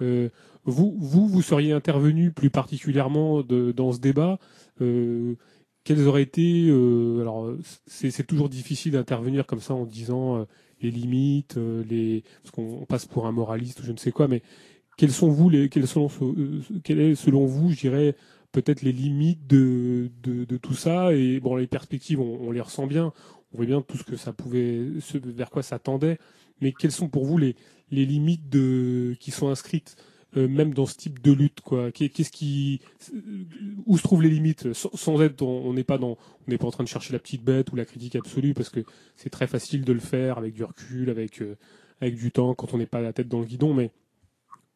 Vous 0.00 0.94
vous 0.98 1.28
vous 1.28 1.42
seriez 1.42 1.72
intervenu 1.72 2.32
plus 2.32 2.50
particulièrement 2.50 3.42
dans 3.42 3.92
ce 3.92 3.98
débat. 3.98 4.38
Quelles 4.78 6.06
auraient 6.06 6.22
été 6.22 6.70
alors 7.20 7.54
c'est 7.86 8.26
toujours 8.26 8.48
difficile 8.48 8.92
d'intervenir 8.92 9.46
comme 9.46 9.60
ça 9.60 9.74
en 9.74 9.84
disant 9.84 10.46
les 10.80 10.90
limites 10.90 11.56
euh, 11.56 11.82
les 11.88 12.22
parce 12.42 12.50
qu'on 12.54 12.80
on 12.82 12.84
passe 12.86 13.06
pour 13.06 13.26
un 13.26 13.32
moraliste 13.32 13.80
ou 13.80 13.84
je 13.84 13.92
ne 13.92 13.96
sais 13.96 14.12
quoi 14.12 14.28
mais 14.28 14.42
quelles 14.96 15.12
sont 15.12 15.28
vous 15.28 15.48
les 15.48 15.68
quelles 15.68 15.86
sont 15.86 16.08
euh, 16.22 16.60
quelles 16.82 17.00
est 17.00 17.14
selon 17.14 17.46
vous 17.46 17.70
je 17.70 17.78
dirais 17.78 18.14
peut-être 18.54 18.82
les 18.82 18.92
limites 18.92 19.46
de, 19.48 20.10
de, 20.22 20.56
tout 20.56 20.74
ça? 20.74 21.12
Et 21.12 21.40
bon 21.40 21.56
les 21.56 21.66
perspectives 21.66 22.20
on, 22.20 22.48
on 22.48 22.50
les 22.52 22.60
ressent 22.60 22.86
bien. 22.86 23.12
On 23.52 23.56
voit 23.58 23.66
bien 23.66 23.82
tout 23.82 23.96
ce 23.96 24.04
que 24.04 24.16
ça 24.16 24.32
pouvait 24.32 24.86
ce 25.00 25.18
vers 25.18 25.50
quoi 25.50 25.62
ça 25.62 25.78
tendait. 25.78 26.18
Mais 26.60 26.72
quelles 26.72 26.92
sont 26.92 27.08
pour 27.08 27.24
vous 27.26 27.36
les 27.36 27.56
les 27.90 28.06
limites 28.06 28.48
de 28.48 29.16
qui 29.20 29.30
sont 29.32 29.48
inscrites? 29.48 29.96
Euh, 30.36 30.48
même 30.48 30.74
dans 30.74 30.86
ce 30.86 30.96
type 30.96 31.20
de 31.22 31.32
lutte 31.32 31.60
quoi. 31.60 31.90
Qu'est- 31.92 32.08
qu'est-ce 32.08 32.30
qui 32.32 32.80
où 33.86 33.96
se 33.96 34.02
trouvent 34.02 34.22
les 34.22 34.30
limites? 34.30 34.72
Sans, 34.72 35.20
être 35.22 35.42
on 35.42 35.72
n'est 35.74 35.84
pas 35.84 35.98
dans 35.98 36.12
on 36.46 36.50
n'est 36.50 36.58
pas 36.58 36.66
en 36.66 36.70
train 36.70 36.84
de 36.84 36.88
chercher 36.88 37.12
la 37.12 37.18
petite 37.18 37.42
bête 37.44 37.72
ou 37.72 37.76
la 37.76 37.84
critique 37.84 38.16
absolue 38.16 38.54
parce 38.54 38.70
que 38.70 38.80
c'est 39.16 39.30
très 39.30 39.46
facile 39.46 39.84
de 39.84 39.92
le 39.92 40.00
faire 40.00 40.38
avec 40.38 40.54
du 40.54 40.64
recul 40.64 41.10
avec 41.10 41.40
euh, 41.42 41.56
avec 42.00 42.16
du 42.16 42.30
temps 42.32 42.54
quand 42.54 42.74
on 42.74 42.78
n'est 42.78 42.86
pas 42.86 43.00
la 43.00 43.12
tête 43.12 43.28
dans 43.28 43.40
le 43.40 43.46
guidon. 43.46 43.74
Mais 43.74 43.90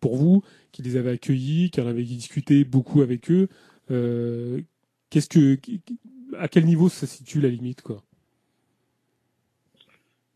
pour 0.01 0.17
vous 0.17 0.43
qui 0.73 0.83
les 0.83 0.97
avez 0.97 1.11
accueillis 1.11 1.71
qui 1.71 1.81
en 1.81 1.87
avez 1.87 2.05
discuté 2.05 2.65
beaucoup 2.65 3.03
avec 3.03 3.31
eux 3.31 3.49
euh, 3.91 4.61
qu'est-ce 5.11 5.29
que 5.29 5.59
à 6.37 6.49
quel 6.49 6.67
niveau 6.67 6.89
ça 6.89 7.07
se 7.07 7.17
situe 7.17 7.41
la 7.41 7.49
limite 7.49 7.83
quoi? 7.83 8.03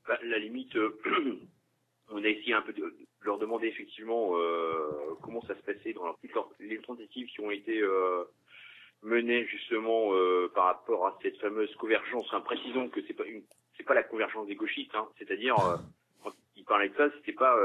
Bah, 0.09 0.19
la 0.25 0.39
limite, 0.39 0.75
on 2.11 2.23
a 2.23 2.29
essayé 2.29 2.55
un 2.55 2.63
peu 2.63 2.73
de 2.73 2.83
leur 3.25 3.39
demander 3.39 3.69
effectivement 3.69 4.33
euh, 4.37 5.15
comment 5.23 5.41
ça 5.43 5.55
se 5.57 5.63
passait 5.63 5.93
dans 5.93 6.05
leur- 6.05 6.19
les 6.61 6.79
tentatives 6.79 7.29
qui 7.29 7.41
ont 7.41 7.51
été 7.51 7.81
euh, 7.81 8.25
menées 9.03 9.45
justement 9.47 10.13
euh, 10.15 10.51
par 10.55 10.65
rapport 10.67 11.07
à 11.07 11.19
cette 11.23 11.39
fameuse 11.39 11.75
convergence. 11.77 12.29
Précisons 12.45 12.89
que 12.89 13.01
c'est 13.07 13.15
pas 13.15 13.25
une, 13.27 13.43
c'est 13.77 13.83
pas 13.85 13.95
la 13.95 14.03
convergence 14.03 14.47
des 14.47 14.55
gauchistes, 14.55 14.95
hein. 14.95 15.09
c'est-à-dire 15.19 15.57
quand 16.23 16.33
ils 16.57 16.65
parlaient 16.65 16.89
de 16.89 16.97
ça, 16.97 17.11
c'était 17.17 17.33
pas 17.33 17.57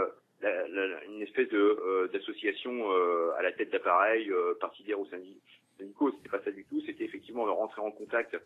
la- 0.42 1.04
une 1.06 1.22
espèce 1.22 1.50
de 1.50 2.10
d'association 2.14 2.90
à 3.38 3.42
la 3.42 3.52
tête 3.52 3.72
d'appareil 3.72 4.32
partidaire 4.60 5.00
ou 5.00 5.06
syndi- 5.08 5.38
syndicaux, 5.78 6.12
c'était 6.12 6.30
pas 6.30 6.44
ça 6.44 6.52
du 6.52 6.64
tout. 6.66 6.82
C'était 6.86 7.04
effectivement 7.06 7.46
rentrer 7.46 7.82
en 7.82 7.92
contact 7.92 8.38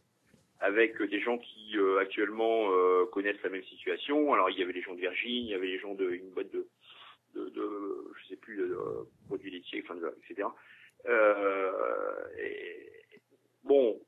avec 0.60 1.02
des 1.02 1.20
gens 1.22 1.38
qui 1.38 1.76
actuellement 2.00 2.70
connaissent 3.12 3.42
la 3.44 3.50
même 3.50 3.64
situation. 3.64 4.34
Alors 4.34 4.50
il 4.50 4.60
y 4.60 4.64
avait 4.64 4.74
les 4.74 4.82
gens 4.82 4.94
de 4.94 5.00
Virginie, 5.00 5.40
il 5.42 5.48
y 5.50 5.54
avait 5.54 5.68
les 5.68 5.80
gens 5.80 5.94
de 5.96 6.10
une 6.12 6.30
boîte 6.32 6.52
de, 6.52 6.68
de, 7.36 7.50
de 7.50 8.12
je 8.22 8.28
sais 8.30 8.36
plus, 8.38 8.58
de, 8.58 8.64
euh, 8.74 9.04
produits 9.28 9.52
laitiers, 9.52 9.84
enfin, 9.86 9.96
de- 9.96 10.16
etc. 10.30 10.48
Euh, 11.08 11.72
bon, 13.64 14.00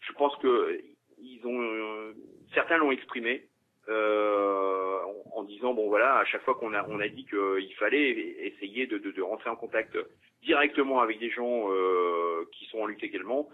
je 0.00 0.12
pense 0.14 0.36
que 0.36 0.80
ils 1.18 1.46
ont 1.46 1.60
euh, 1.62 2.12
certains 2.54 2.78
l'ont 2.78 2.90
exprimé 2.92 3.48
euh, 3.88 4.98
en, 5.32 5.44
disant 5.44 5.74
bon 5.74 5.88
voilà 5.88 6.18
à 6.18 6.24
chaque 6.24 6.42
fois 6.44 6.54
qu'on 6.54 6.72
a 6.74 6.86
on 6.88 7.00
a 7.00 7.08
dit 7.08 7.24
qu'il 7.26 7.74
fallait 7.78 8.10
essayer 8.10 8.86
de, 8.86 8.98
de, 8.98 9.10
de 9.10 9.22
rentrer 9.22 9.50
en 9.50 9.56
contact 9.56 9.96
directement 10.42 11.00
avec 11.00 11.18
des 11.20 11.30
gens 11.30 11.70
euh, 11.70 12.44
qui 12.52 12.64
sont 12.66 12.78
en 12.78 12.86
lutte 12.86 13.02
également 13.04 13.48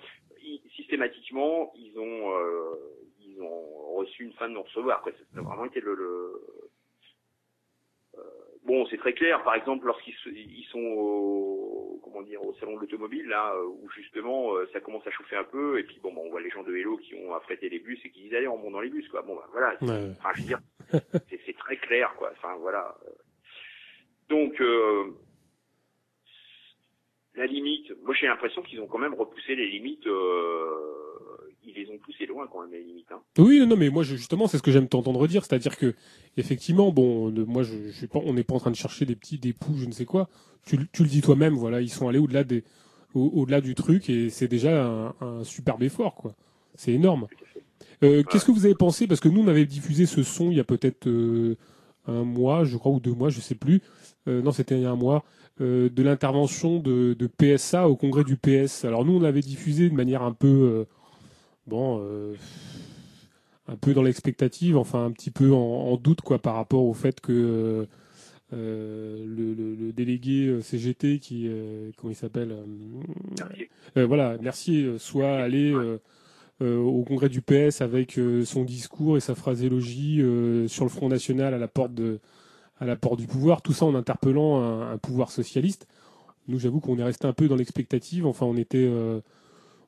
systématiquement, 0.76 1.72
ils 1.76 1.98
ont, 1.98 2.32
ils 3.20 3.40
ont 3.42 3.94
reçu 3.96 4.24
une 4.24 4.32
fin 4.34 4.48
de 4.48 4.54
non-recevoir. 4.54 5.02
quoi. 5.02 5.12
Ça 5.12 5.40
a 5.40 5.42
vraiment 5.42 5.66
été 5.66 5.80
le. 5.80 5.94
le- 5.94 6.67
bon, 8.68 8.86
c'est 8.86 8.98
très 8.98 9.14
clair. 9.14 9.42
Par 9.42 9.54
exemple, 9.56 9.86
lorsqu'ils 9.86 10.64
sont 10.70 10.78
au, 10.78 12.00
comment 12.04 12.22
dire, 12.22 12.40
au 12.44 12.54
salon 12.60 12.76
de 12.76 12.80
l'automobile, 12.82 13.26
là, 13.26 13.54
où 13.64 13.88
justement 13.90 14.54
euh, 14.54 14.68
ça 14.72 14.80
commence 14.80 15.06
à 15.06 15.10
chauffer 15.10 15.36
un 15.36 15.44
peu, 15.44 15.80
et 15.80 15.82
puis 15.84 15.98
bon, 16.00 16.12
bah, 16.12 16.20
on 16.24 16.30
voit 16.30 16.42
les 16.42 16.50
gens 16.50 16.62
de 16.62 16.76
Hello 16.76 16.98
qui 16.98 17.14
ont 17.14 17.34
affrété 17.34 17.68
les 17.68 17.80
bus 17.80 17.98
et 18.04 18.10
qui 18.10 18.22
disent 18.22 18.34
allez, 18.34 18.46
on 18.46 18.58
monte 18.58 18.74
dans 18.74 18.80
les 18.80 18.90
bus, 18.90 19.08
quoi. 19.08 19.22
Bon, 19.22 19.34
bah, 19.34 19.48
voilà. 19.50 19.70
Ouais. 19.80 20.12
Enfin, 20.18 20.30
je 20.34 20.42
veux 20.42 20.46
dire, 20.46 20.60
c'est 20.92 21.40
c'est 21.46 21.56
très 21.56 21.78
clair, 21.78 22.14
quoi. 22.16 22.30
Enfin, 22.36 22.54
voilà. 22.60 22.94
Donc. 24.28 24.60
Euh, 24.60 25.14
la 27.38 27.46
limite, 27.46 27.92
moi 28.04 28.14
j'ai 28.18 28.26
l'impression 28.26 28.62
qu'ils 28.62 28.80
ont 28.80 28.86
quand 28.86 28.98
même 28.98 29.14
repoussé 29.14 29.54
les 29.54 29.68
limites, 29.68 30.06
euh, 30.06 30.64
ils 31.64 31.74
les 31.74 31.88
ont 31.90 31.98
poussées 31.98 32.26
loin 32.26 32.46
quand 32.50 32.62
même 32.62 32.72
les 32.72 32.82
limites. 32.82 33.10
Hein. 33.12 33.20
Oui, 33.38 33.64
non, 33.66 33.76
mais 33.76 33.88
moi 33.90 34.02
je- 34.02 34.16
justement, 34.16 34.46
c'est 34.46 34.58
ce 34.58 34.62
que 34.62 34.70
j'aime 34.70 34.88
t'entendre 34.88 35.26
dire, 35.26 35.44
c'est-à-dire 35.44 35.76
que 35.76 35.94
effectivement, 36.36 36.92
bon, 36.92 37.30
de- 37.30 37.44
moi 37.44 37.62
je, 37.62 37.74
je 37.88 37.96
suis 37.96 38.06
pas, 38.06 38.20
on 38.24 38.32
n'est 38.34 38.44
pas 38.44 38.54
en 38.54 38.60
train 38.60 38.70
de 38.70 38.76
chercher 38.76 39.04
des 39.06 39.16
petits, 39.16 39.38
des 39.38 39.52
poux, 39.52 39.74
je 39.76 39.86
ne 39.86 39.92
sais 39.92 40.04
quoi. 40.04 40.28
Tu, 40.66 40.76
le- 40.76 40.86
tu 40.92 41.02
le 41.02 41.08
dis 41.08 41.20
toi-même, 41.20 41.54
voilà, 41.54 41.80
ils 41.80 41.88
sont 41.90 42.08
allés 42.08 42.18
au-delà 42.18 42.44
des, 42.44 42.64
au- 43.14 43.30
au-delà 43.34 43.60
du 43.60 43.74
truc 43.74 44.08
et 44.10 44.30
c'est 44.30 44.48
déjà 44.48 44.86
un, 44.86 45.14
un 45.20 45.44
superbe 45.44 45.82
effort, 45.82 46.14
quoi. 46.14 46.34
C'est 46.74 46.92
énorme. 46.92 47.26
Euh, 48.04 48.22
Qu'est-ce 48.22 48.44
que 48.44 48.52
vous 48.52 48.64
avez 48.66 48.74
pensé? 48.76 49.06
Parce 49.08 49.20
que 49.20 49.28
nous, 49.28 49.40
on 49.42 49.48
avait 49.48 49.64
diffusé 49.66 50.06
ce 50.06 50.22
son 50.22 50.50
il 50.52 50.56
y 50.56 50.60
a 50.60 50.64
peut-être 50.64 51.08
euh, 51.08 51.56
un 52.08 52.24
mois, 52.24 52.64
je 52.64 52.76
crois, 52.76 52.90
ou 52.92 53.00
deux 53.00 53.12
mois, 53.14 53.28
je 53.28 53.40
sais 53.40 53.54
plus. 53.54 53.80
Euh, 54.26 54.42
non, 54.42 54.50
c'était 54.50 54.76
il 54.76 54.82
y 54.82 54.86
a 54.86 54.90
un 54.90 54.96
mois, 54.96 55.24
euh, 55.60 55.88
de 55.88 56.02
l'intervention 56.02 56.78
de, 56.80 57.14
de 57.14 57.26
PSA 57.26 57.88
au 57.88 57.96
congrès 57.96 58.24
du 58.24 58.36
PS. 58.36 58.84
Alors 58.84 59.04
nous, 59.04 59.16
on 59.16 59.20
l'avait 59.20 59.40
diffusé 59.40 59.88
de 59.88 59.94
manière 59.94 60.22
un 60.22 60.32
peu, 60.32 60.48
euh, 60.48 60.84
bon, 61.66 62.02
un 63.68 63.76
peu 63.76 63.92
dans 63.94 64.02
l'expectative, 64.02 64.76
enfin 64.76 65.04
un 65.04 65.10
petit 65.10 65.30
peu 65.30 65.52
en, 65.52 65.58
en 65.58 65.96
doute 65.96 66.22
quoi 66.22 66.38
par 66.38 66.54
rapport 66.54 66.84
au 66.84 66.94
fait 66.94 67.20
que 67.20 67.86
euh, 68.54 69.24
le, 69.26 69.52
le- 69.52 69.74
le 69.74 69.92
délégué 69.92 70.58
CGT 70.62 71.18
qui, 71.18 71.44
euh, 71.48 71.90
comment 71.98 72.10
il 72.10 72.16
s'appelle, 72.16 72.56
euh, 73.98 74.06
voilà, 74.06 74.38
Mercier 74.38 74.94
soit 74.98 75.36
allé 75.36 75.74
au 76.66 77.04
congrès 77.04 77.28
du 77.28 77.40
PS 77.40 77.80
avec 77.82 78.18
euh, 78.18 78.44
son 78.44 78.64
discours 78.64 79.16
et 79.16 79.20
sa 79.20 79.34
phraséologie 79.34 80.20
euh, 80.22 80.66
sur 80.68 80.84
le 80.84 80.90
Front 80.90 81.08
National 81.08 81.54
à 81.54 81.58
la 81.58 81.68
porte 81.68 81.94
de 81.94 82.18
à 82.80 82.86
la 82.86 82.94
porte 82.96 83.18
du 83.18 83.26
pouvoir, 83.26 83.60
tout 83.60 83.72
ça 83.72 83.86
en 83.86 83.94
interpellant 83.96 84.60
un, 84.62 84.92
un 84.92 84.98
pouvoir 84.98 85.32
socialiste. 85.32 85.88
Nous, 86.46 86.60
j'avoue 86.60 86.78
qu'on 86.80 86.96
est 86.98 87.02
resté 87.02 87.26
un 87.26 87.32
peu 87.32 87.48
dans 87.48 87.56
l'expectative. 87.56 88.24
Enfin, 88.24 88.46
on 88.46 88.56
était, 88.56 88.86
euh, 88.88 89.20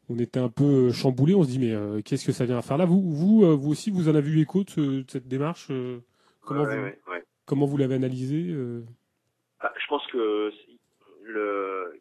on 0.08 0.18
était 0.18 0.40
un 0.40 0.48
peu 0.48 0.90
chamboulé. 0.90 1.32
On 1.36 1.44
se 1.44 1.48
dit, 1.50 1.60
mais 1.60 1.72
euh, 1.72 2.00
qu'est-ce 2.04 2.26
que 2.26 2.32
ça 2.32 2.46
vient 2.46 2.60
faire 2.62 2.78
là? 2.78 2.86
Vous, 2.86 3.00
vous, 3.00 3.44
euh, 3.44 3.54
vous 3.54 3.70
aussi, 3.70 3.90
vous 3.92 4.08
en 4.08 4.14
avez 4.16 4.28
eu 4.30 4.40
écho 4.40 4.64
de, 4.64 4.70
ce- 4.70 4.80
de 4.80 5.04
cette 5.08 5.28
démarche 5.28 5.68
euh, 5.70 6.00
Comment 6.40 6.64
Ouais, 6.64 6.76
vous, 6.76 6.82
ouais, 6.82 6.98
ouais. 7.12 7.24
comment 7.46 7.64
vous 7.66 7.76
l'avez 7.76 7.94
analysé 7.94 8.46
euh? 8.48 8.82
Ah, 9.60 9.72
je 9.80 9.86
pense 9.88 10.04
que 10.08 10.50
le 11.22 11.92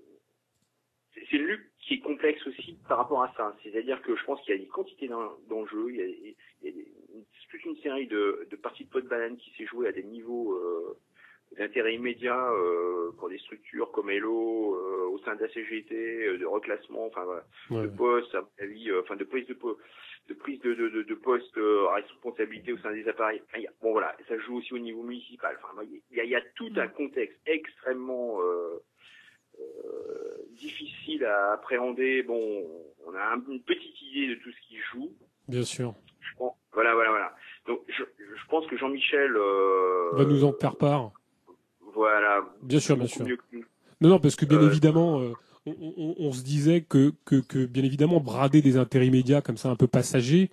c'est 1.13 1.21
c'est 1.29 1.37
une 1.37 1.43
lutte 1.45 1.68
qui 1.89 1.95
est 1.95 1.99
complexe 2.01 2.45
aussi 2.45 2.77
par 2.87 2.99
rapport 2.99 3.23
à 3.23 3.33
ça. 3.35 3.55
C'est-à-dire 3.63 3.99
que 4.03 4.15
je 4.15 4.23
pense 4.23 4.39
qu'il 4.41 4.55
y 4.55 4.57
a 4.59 4.61
une 4.61 4.67
quantité 4.69 5.07
d'en- 5.07 5.33
d'enjeux, 5.49 5.87
il 5.89 5.95
y 5.95 6.01
a, 6.01 6.05
il 6.05 6.35
y 6.63 6.67
a 6.69 6.71
des- 6.71 6.87
une- 7.15 7.25
toute 7.49 7.65
une 7.65 7.75
série 7.77 8.05
de, 8.05 8.47
de 8.49 8.55
parties 8.55 8.85
de 8.85 8.89
pot 8.91 9.01
de 9.01 9.07
banane 9.07 9.37
qui 9.37 9.49
s'est 9.57 9.65
jouée 9.65 9.87
à 9.87 9.91
des 9.91 10.03
niveaux 10.03 10.53
euh, 10.53 10.95
d'intérêt 11.57 11.95
immédiat 11.95 12.51
euh, 12.51 13.11
pour 13.17 13.27
des 13.27 13.39
structures 13.39 13.91
comme 13.91 14.11
Hello, 14.11 14.75
euh, 14.75 15.07
au 15.09 15.17
sein 15.19 15.35
de 15.35 15.41
la 15.41 15.49
CGT, 15.49 16.37
de 16.37 16.45
reclassement, 16.45 17.07
enfin 17.07 17.23
voilà, 17.25 17.43
Ouais. 17.71 17.87
de 17.87 17.97
poste, 17.97 18.35
à 18.35 18.41
mon 18.41 18.49
avis, 18.59 18.91
enfin 18.99 19.15
de 19.15 19.23
prise 19.23 19.47
de 19.47 19.57
de 20.27 20.33
prise 20.35 20.59
de, 20.59 20.75
de, 20.75 20.89
de, 20.89 21.01
de 21.01 21.15
poste 21.15 21.57
à 21.57 21.95
responsabilité 21.95 22.71
au 22.71 22.77
sein 22.77 22.91
des 22.93 23.07
appareils. 23.07 23.41
Enfin, 23.47 23.63
a- 23.67 23.73
bon 23.81 23.93
voilà, 23.93 24.15
ça 24.27 24.37
joue 24.37 24.57
aussi 24.57 24.75
au 24.75 24.77
niveau 24.77 25.01
municipal. 25.01 25.57
Enfin, 25.63 25.81
il 25.83 26.15
y 26.15 26.19
a, 26.19 26.23
il 26.23 26.29
y 26.29 26.35
a 26.35 26.41
tout 26.55 26.69
un 26.77 26.87
contexte 26.87 27.39
extrêmement 27.47 28.39
difficile 30.59 31.25
à 31.25 31.53
appréhender. 31.53 32.23
Bon, 32.23 32.63
on 33.07 33.13
a 33.13 33.33
un- 33.35 33.43
une 33.51 33.61
petite 33.61 34.01
idée 34.01 34.27
de 34.27 34.35
tout 34.35 34.49
ce 34.51 34.67
qui 34.67 34.77
joue. 34.91 35.11
Bien 35.47 35.63
sûr. 35.63 35.93
Je 36.21 36.37
pense- 36.37 36.53
voilà, 36.73 36.93
voilà, 36.93 37.09
voilà. 37.09 37.35
Donc, 37.67 37.79
je, 37.87 38.03
je 38.19 38.47
pense 38.49 38.65
que 38.67 38.77
Jean-Michel, 38.77 39.35
euh, 39.35 40.09
va 40.13 40.25
nous 40.25 40.43
en 40.43 40.53
faire 40.53 40.75
part. 40.75 41.11
voilà, 41.93 42.43
Bien 42.61 42.79
sûr, 42.79 42.97
bien 42.97 43.07
sûr. 43.07 43.25
Non, 44.01 44.09
non, 44.09 44.19
parce 44.19 44.35
que 44.35 44.45
bien 44.45 44.59
Euh, 44.59 44.67
évidemment, 44.69 45.19
euh, 45.21 45.33
on, 45.65 45.73
on- 45.97 46.15
on 46.19 46.31
se 46.31 46.43
disait 46.43 46.81
que, 46.81 47.11
que, 47.25 47.41
que, 47.41 47.65
bien 47.65 47.83
évidemment, 47.83 48.19
brader 48.21 48.61
des 48.61 48.77
intérêts 48.77 49.07
immédiats 49.07 49.41
comme 49.41 49.57
ça, 49.57 49.69
un 49.69 49.75
peu 49.75 49.87
passagers, 49.87 50.51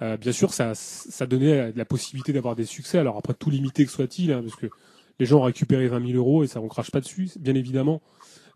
euh, 0.00 0.16
bien 0.16 0.32
sûr, 0.32 0.52
ça, 0.54 0.74
ça 0.74 1.26
donnait 1.26 1.72
la 1.72 1.84
possibilité 1.84 2.32
d'avoir 2.32 2.56
des 2.56 2.64
succès. 2.64 2.98
Alors 2.98 3.18
après, 3.18 3.34
tout 3.34 3.50
limité 3.50 3.84
que 3.84 3.90
soit-il, 3.90 4.32
hein, 4.32 4.40
parce 4.42 4.56
que 4.56 4.66
les 5.20 5.26
gens 5.26 5.38
ont 5.38 5.44
récupéré 5.44 5.86
20 5.86 6.06
000 6.06 6.18
euros 6.18 6.42
et 6.42 6.46
ça, 6.48 6.60
on 6.60 6.68
crache 6.68 6.90
pas 6.90 7.00
dessus, 7.00 7.30
bien 7.38 7.54
évidemment. 7.54 8.02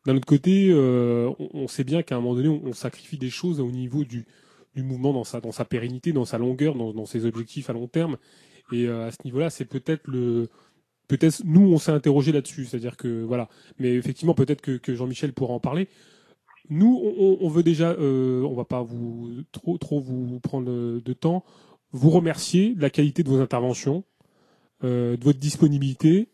D'un 0.07 0.17
autre 0.17 0.26
côté, 0.26 0.68
euh, 0.70 1.31
on, 1.39 1.68
sait 1.68 1.84
bien 1.84 2.02
qu'à 2.02 2.17
un 2.17 2.20
moment 2.20 2.34
donné, 2.34 2.49
on, 2.49 2.73
sacrifie 2.73 3.18
des 3.18 3.31
choses 3.31 3.60
au 3.60 3.70
niveau 3.70 4.05
du, 4.05 4.26
du 4.75 4.83
mouvement 4.83 5.12
dans 5.12 5.25
sa, 5.25 5.41
dans 5.41 5.52
sa 5.52 5.65
pérennité, 5.65 6.12
dans 6.12 6.25
sa 6.25 6.39
longueur, 6.39 6.75
dans, 6.75 6.93
dans 6.93 7.07
ses 7.07 7.26
objectifs 7.26 7.70
à 7.70 7.75
long 7.75 7.86
terme. 7.86 8.17
Et 8.73 8.86
euh, 8.86 9.07
à 9.07 9.10
ce 9.12 9.18
niveau-là, 9.25 9.51
c'est 9.51 9.67
peut-être 9.67 10.07
le, 10.07 10.49
peut-être 11.09 11.43
nous, 11.44 11.73
on 11.73 11.78
s'est 11.78 11.93
interrogé 11.93 12.33
là-dessus, 12.33 12.65
c'est-à-dire 12.65 12.97
que 12.97 13.23
voilà. 13.23 13.49
Mais 13.78 13.94
effectivement, 13.94 14.34
peut-être 14.34 14.62
que, 14.62 14.76
que 14.76 14.94
Jean-Michel 14.94 15.33
pourra 15.33 15.55
en 15.55 15.60
parler. 15.60 15.89
Nous, 16.70 16.99
on, 17.18 17.49
veut 17.49 17.62
déjà, 17.62 17.91
euh, 17.91 18.43
on 18.43 18.55
va 18.55 18.65
pas 18.65 18.83
vous 18.83 19.43
trop 19.52 19.76
trop 19.76 20.01
vous 20.01 20.41
prendre 20.41 20.67
de, 20.67 21.02
de 21.05 21.12
temps, 21.12 21.44
vous 21.93 22.09
remercier 22.09 22.75
de 22.75 22.81
la 22.81 22.89
qualité 22.89 23.23
de 23.23 23.28
vos 23.28 23.41
interventions, 23.41 24.02
euh, 24.83 25.18
de 25.18 25.25
votre 25.25 25.39
disponibilité. 25.39 26.28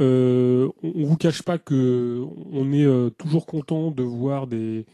Euh, 0.00 0.68
on, 0.82 0.92
on 0.96 1.04
vous 1.04 1.16
cache 1.16 1.42
pas 1.42 1.58
que 1.58 2.22
on 2.52 2.72
est 2.72 2.84
euh, 2.84 3.10
toujours 3.10 3.46
content 3.46 3.90
de 3.90 4.02
voir 4.02 4.46
des, 4.46 4.86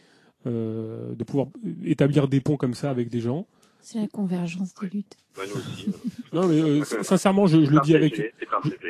euh, 0.46 1.14
de 1.14 1.24
pouvoir 1.24 1.46
établir 1.84 2.28
des 2.28 2.40
ponts 2.40 2.56
comme 2.56 2.74
ça 2.74 2.90
avec 2.90 3.08
des 3.08 3.20
gens. 3.20 3.46
C'est 3.80 4.00
la 4.00 4.08
convergence 4.08 4.74
des 4.80 4.88
luttes. 4.88 5.16
Bah, 5.36 5.42
nous 5.48 5.60
aussi. 5.60 5.86
Non, 6.32 6.48
mais 6.48 6.60
euh, 6.60 6.84
sin- 6.84 7.02
sincèrement, 7.04 7.46
je, 7.46 7.64
je 7.64 7.70
le 7.70 7.80
dis 7.80 7.94
avec, 7.94 8.20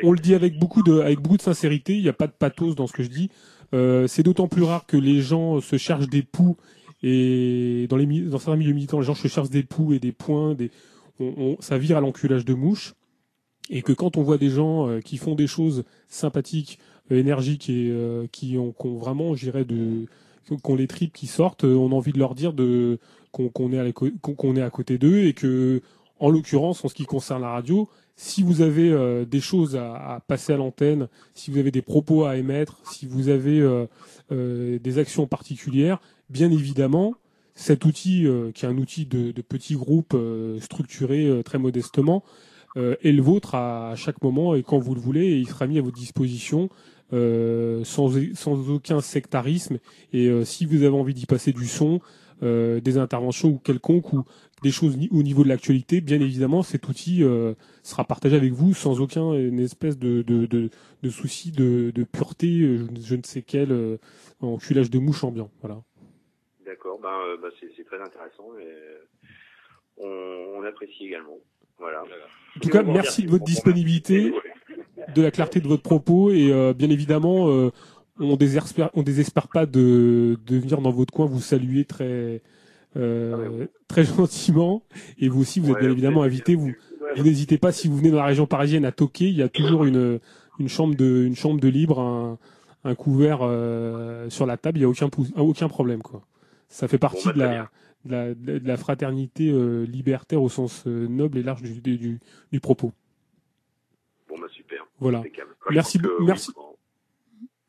on 0.03 0.11
le 0.11 0.17
dit 0.19 0.33
avec 0.33 0.57
beaucoup 0.57 0.81
de, 0.81 0.99
avec 1.01 1.19
beaucoup 1.19 1.37
de 1.37 1.41
sincérité. 1.43 1.95
Il 1.95 2.01
n'y 2.01 2.09
a 2.09 2.13
pas 2.13 2.25
de 2.27 2.31
pathos 2.33 2.75
dans 2.75 2.87
ce 2.87 2.93
que 2.93 3.03
je 3.03 3.09
dis. 3.09 3.29
Euh, 3.73 4.07
c'est 4.07 4.23
d'autant 4.23 4.47
plus 4.47 4.63
rare 4.63 4.85
que 4.87 4.97
les 4.97 5.21
gens 5.21 5.61
se 5.61 5.77
cherchent 5.77 6.07
des 6.09 6.23
poux 6.23 6.57
et 7.03 7.85
dans 7.89 7.97
les 7.97 8.05
dans 8.21 8.39
certains 8.39 8.55
milieux 8.55 8.73
militants, 8.73 8.99
les 8.99 9.05
gens 9.05 9.13
se 9.13 9.27
cherchent 9.27 9.49
des 9.51 9.61
poux 9.63 9.93
et 9.93 9.99
des 9.99 10.11
points, 10.13 10.55
des, 10.55 10.71
on, 11.19 11.33
on- 11.37 11.57
ça 11.61 11.77
vire 11.77 11.97
à 11.97 12.01
l'enculage 12.01 12.43
de 12.45 12.53
mouche. 12.55 12.95
Et 13.69 13.81
que 13.81 13.91
quand 13.93 14.17
on 14.17 14.23
voit 14.23 14.37
des 14.37 14.49
gens 14.49 14.87
euh, 14.87 15.01
qui 15.01 15.17
font 15.17 15.35
des 15.35 15.47
choses 15.47 15.83
sympathiques, 16.07 16.79
euh, 17.11 17.19
énergiques 17.19 17.69
et 17.69 17.89
euh, 17.91 18.27
qui 18.31 18.57
ont, 18.57 18.71
qui 18.71 18.87
ont 18.87 18.97
vraiment, 18.97 19.35
j'irais, 19.35 19.65
de, 19.65 20.05
qu'on 20.63 20.75
les 20.75 20.87
tripes 20.87 21.13
qui 21.13 21.27
sortent, 21.27 21.65
euh, 21.65 21.75
on 21.75 21.91
a 21.91 21.95
envie 21.95 22.13
de 22.13 22.19
leur 22.19 22.35
dire 22.35 22.53
de 22.53 22.99
qu'on 23.31 23.49
qu'on 23.49 23.71
est 23.73 23.93
qu'on 23.93 24.11
qu'on 24.11 24.55
est 24.55 24.61
à 24.61 24.69
côté 24.69 24.97
d'eux 24.97 25.25
et 25.25 25.33
que, 25.33 25.81
en 26.19 26.29
l'occurrence, 26.29 26.83
en 26.85 26.87
ce 26.87 26.93
qui 26.93 27.05
concerne 27.05 27.41
la 27.41 27.49
radio, 27.49 27.89
si 28.15 28.41
vous 28.41 28.61
avez 28.61 28.89
euh, 28.89 29.25
des 29.25 29.41
choses 29.41 29.75
à, 29.75 30.15
à 30.15 30.19
passer 30.21 30.53
à 30.53 30.57
l'antenne, 30.57 31.07
si 31.35 31.51
vous 31.51 31.57
avez 31.59 31.71
des 31.71 31.81
propos 31.81 32.25
à 32.25 32.37
émettre, 32.37 32.79
si 32.85 33.05
vous 33.05 33.29
avez 33.29 33.59
euh, 34.31 34.79
des 34.79 34.97
actions 34.97 35.27
particulières, 35.27 35.99
bien 36.29 36.51
évidemment, 36.51 37.15
cet 37.57 37.85
outil, 37.85 38.25
euh, 38.25 38.51
qui 38.51 38.65
est 38.65 38.69
un 38.69 38.77
outil 38.77 39.05
de, 39.05 39.31
de 39.31 39.41
petits 39.41 39.75
groupes 39.75 40.13
euh, 40.13 40.59
structurés 40.59 41.25
euh, 41.25 41.41
très 41.41 41.57
modestement, 41.57 42.23
euh, 42.77 42.95
est 43.03 43.11
le 43.11 43.23
vôtre 43.23 43.55
à, 43.55 43.95
chaque 43.95 44.21
moment 44.21 44.53
et 44.53 44.61
quand 44.61 44.77
vous 44.77 44.93
le 44.93 45.01
voulez, 45.01 45.25
et 45.25 45.37
il 45.37 45.47
sera 45.47 45.65
mis 45.65 45.79
à 45.79 45.81
votre 45.81 45.97
disposition 45.97 46.69
euh, 47.11 47.83
sans, 47.83 48.11
sans 48.35 48.69
aucun 48.69 49.01
sectarisme. 49.01 49.79
Et 50.13 50.27
euh, 50.27 50.45
si 50.45 50.65
vous 50.65 50.83
avez 50.83 50.95
envie 50.95 51.15
d'y 51.15 51.25
passer 51.25 51.53
du 51.53 51.65
son, 51.65 51.99
des 52.39 52.99
interventions 52.99 53.49
ou 53.49 53.57
quelconques 53.57 54.13
ou 54.13 54.23
des 54.61 54.69
choses 54.69 54.95
au 55.09 55.23
niveau 55.23 55.43
de 55.43 55.49
l'actualité, 55.49 56.01
bien 56.01 56.21
évidemment, 56.21 56.61
cet 56.61 56.87
outil 56.87 57.23
sera 57.81 58.03
partagé 58.03 58.35
avec 58.35 58.51
vous 58.53 58.75
sans 58.75 59.01
aucun 59.01 59.33
espèce 59.57 59.97
de, 59.97 60.21
de, 60.21 60.45
de, 60.45 61.09
souci 61.09 61.51
de, 61.51 61.89
de 61.89 62.03
pureté, 62.03 62.77
je, 63.01 63.15
ne 63.15 63.23
sais 63.23 63.41
quel 63.41 63.97
enculage 64.39 64.91
de 64.91 64.99
mouche 64.99 65.23
ambiant. 65.23 65.49
Voilà. 65.61 65.81
D'accord, 66.63 66.99
ben, 67.01 67.37
ben, 67.41 67.49
c'est 67.59 67.71
c'est 67.75 67.85
très 67.85 67.99
intéressant 67.99 68.55
et 68.59 68.67
on, 69.97 70.59
on 70.59 70.63
apprécie 70.63 71.05
également. 71.05 71.39
Voilà. 71.79 72.01
En 72.01 72.59
tout 72.59 72.69
cas, 72.69 72.83
merci 72.83 73.23
de 73.23 73.29
votre 73.29 73.43
disponibilité, 73.43 74.33
de 75.15 75.21
la 75.21 75.31
clarté 75.31 75.59
de 75.61 75.67
votre 75.67 75.83
propos 75.83 76.31
et 76.31 76.51
euh, 76.51 76.73
bien 76.73 76.89
évidemment, 76.89 77.49
euh, 77.49 77.71
on 78.19 78.35
désespère, 78.35 78.89
on 78.93 79.03
désespère 79.03 79.47
pas 79.47 79.65
de, 79.65 80.39
de 80.45 80.57
venir 80.57 80.81
dans 80.81 80.91
votre 80.91 81.13
coin 81.13 81.25
vous 81.27 81.39
saluer 81.39 81.85
très 81.85 82.41
euh, 82.95 83.67
très 83.87 84.03
gentiment 84.05 84.81
et 85.19 85.29
vous 85.29 85.41
aussi 85.41 85.59
vous 85.59 85.69
êtes 85.69 85.75
Ouais, 85.75 85.81
bien 85.81 85.91
évidemment 85.91 86.23
invité. 86.23 86.55
Vous, 86.55 86.71
vous 87.15 87.23
n'hésitez 87.23 87.57
pas 87.57 87.71
si 87.71 87.87
vous 87.87 87.97
venez 87.97 88.09
dans 88.09 88.17
la 88.17 88.25
région 88.25 88.47
parisienne 88.47 88.85
à 88.85 88.91
toquer, 88.91 89.25
il 89.25 89.35
y 89.35 89.43
a 89.43 89.49
toujours 89.49 89.85
une 89.85 90.19
une 90.59 90.69
chambre 90.69 90.95
de 90.95 91.23
une 91.25 91.35
chambre 91.35 91.59
de 91.59 91.67
libre, 91.67 91.99
un, 91.99 92.39
un 92.83 92.95
couvert 92.95 93.39
euh, 93.41 94.29
sur 94.29 94.45
la 94.45 94.57
table, 94.57 94.79
il 94.79 94.81
y 94.81 94.85
a 94.85 94.89
aucun 94.89 95.09
aucun 95.35 95.67
problème 95.67 96.01
quoi. 96.01 96.23
Ça 96.69 96.87
fait 96.87 96.97
partie 96.97 97.27
bah, 97.27 97.33
de, 97.33 97.39
la, 97.39 97.47
bien. 97.47 97.69
De 98.07 98.11
la 98.11 98.33
de 98.33 98.67
la 98.67 98.77
fraternité 98.77 99.49
euh, 99.51 99.83
libertaire 99.85 100.41
au 100.41 100.49
sens 100.49 100.83
euh, 100.87 101.07
noble 101.07 101.37
et 101.37 101.43
large 101.43 101.61
du, 101.61 101.79
du, 101.81 101.97
du- 101.97 102.19
du 102.51 102.59
propos. 102.59 102.91
Bon, 104.29 104.39
bah, 104.39 104.47
super. 104.49 104.85
Voilà. 104.99 105.21
Merci, 105.69 105.97
que, 105.99 106.03
beau- 106.07 106.13
oui, 106.19 106.25
merci, 106.25 106.51
bon. 106.55 106.61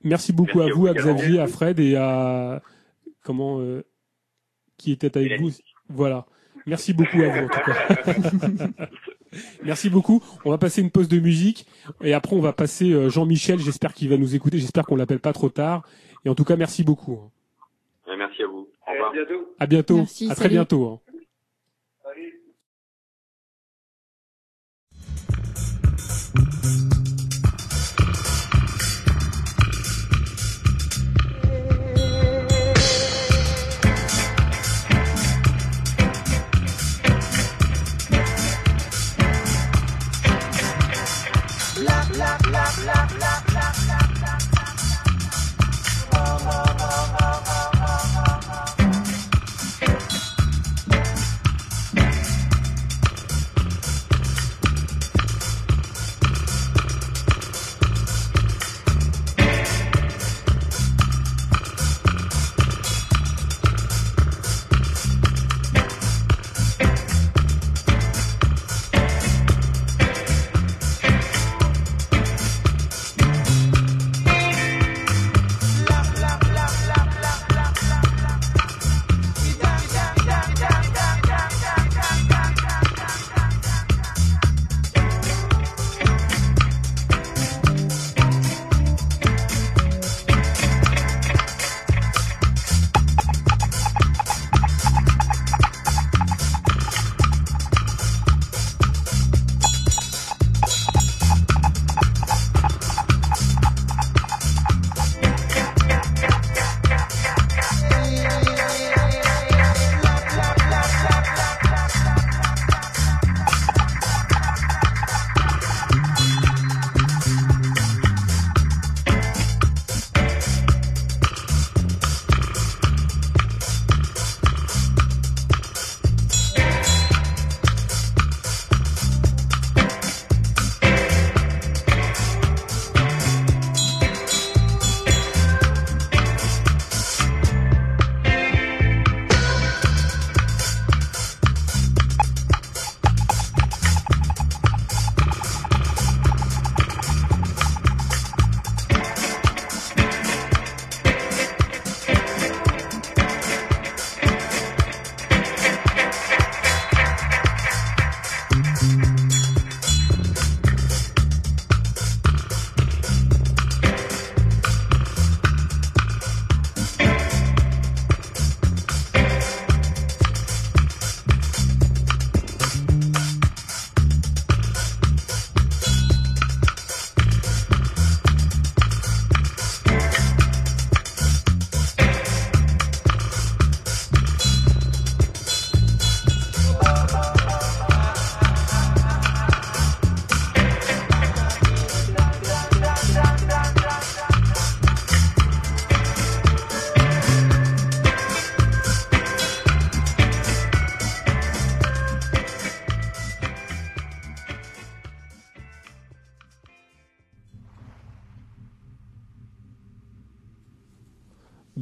merci 0.05 0.33
beaucoup 0.33 0.58
Merci 0.58 0.70
à 0.73 0.75
vous, 0.75 0.86
à. 0.86 0.94
Xavier, 0.94 1.41
à 1.41 1.47
Fred 1.47 1.78
et 1.81 1.97
à 1.97 2.62
comment 3.23 3.60
euh, 3.60 3.83
qui 4.76 4.92
était 4.92 5.17
avec 5.17 5.41
vous. 5.41 5.50
Voilà. 5.89 6.26
Merci 6.67 6.92
beaucoup 6.92 7.20
à 7.23 7.28
vous 7.28 7.47
en 7.47 7.49
tout 7.49 7.60
cas. 7.60 8.68
Merci 9.62 9.91
beaucoup. 9.91 10.23
On 10.44 10.50
va 10.50 10.58
passer 10.58 10.81
une 10.83 10.91
pause 10.91 11.08
de 11.08 11.18
musique 11.18 11.67
et 12.02 12.12
après 12.15 12.34
on 12.36 12.41
va 12.41 12.52
passer 12.52 12.92
euh, 12.92 13.08
Jean-Michel. 13.10 13.58
J'espère 13.58 13.92
qu'il 13.94 14.08
va 14.08 14.17
nous 14.17 14.34
écouter. 14.34 14.58
J'espère 14.58 14.84
qu'on 14.86 14.97
l'appelle 14.97 15.20
pas 15.20 15.33
trop 15.33 15.49
tard. 15.50 15.86
Et 16.25 16.28
en 16.28 16.34
tout 16.34 16.44
cas, 16.44 16.57
merci 16.57 16.84
beaucoup. 16.84 17.31
Ouais, 18.07 18.17
Merci 18.17 18.42
à 18.42 18.47
vous. 18.47 18.68
Au 18.89 18.92
revoir. 18.92 19.12
À 19.58 19.67
bientôt. 19.67 19.97
Merci, 19.97 20.31
à 20.31 20.34
très 20.34 20.44
salut. 20.44 20.55
bientôt. 20.55 21.00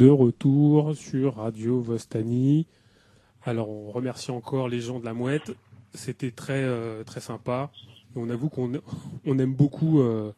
De 0.07 0.10
retour 0.12 0.94
sur 0.94 1.35
Radio 1.35 1.81
Vostani. 1.81 2.68
Alors 3.43 3.68
on 3.68 3.91
remercie 3.91 4.31
encore 4.31 4.68
les 4.68 4.78
gens 4.78 5.01
de 5.01 5.05
la 5.05 5.15
Mouette. 5.15 5.51
C'était 5.94 6.31
très 6.31 6.62
euh, 6.62 7.02
très 7.02 7.20
sympa. 7.20 7.73
On 8.15 8.31
avoue 8.31 8.49
qu'on 8.49 8.70
on 9.26 9.39
aime 9.41 9.52
beaucoup 9.52 10.01
euh, 10.01 10.31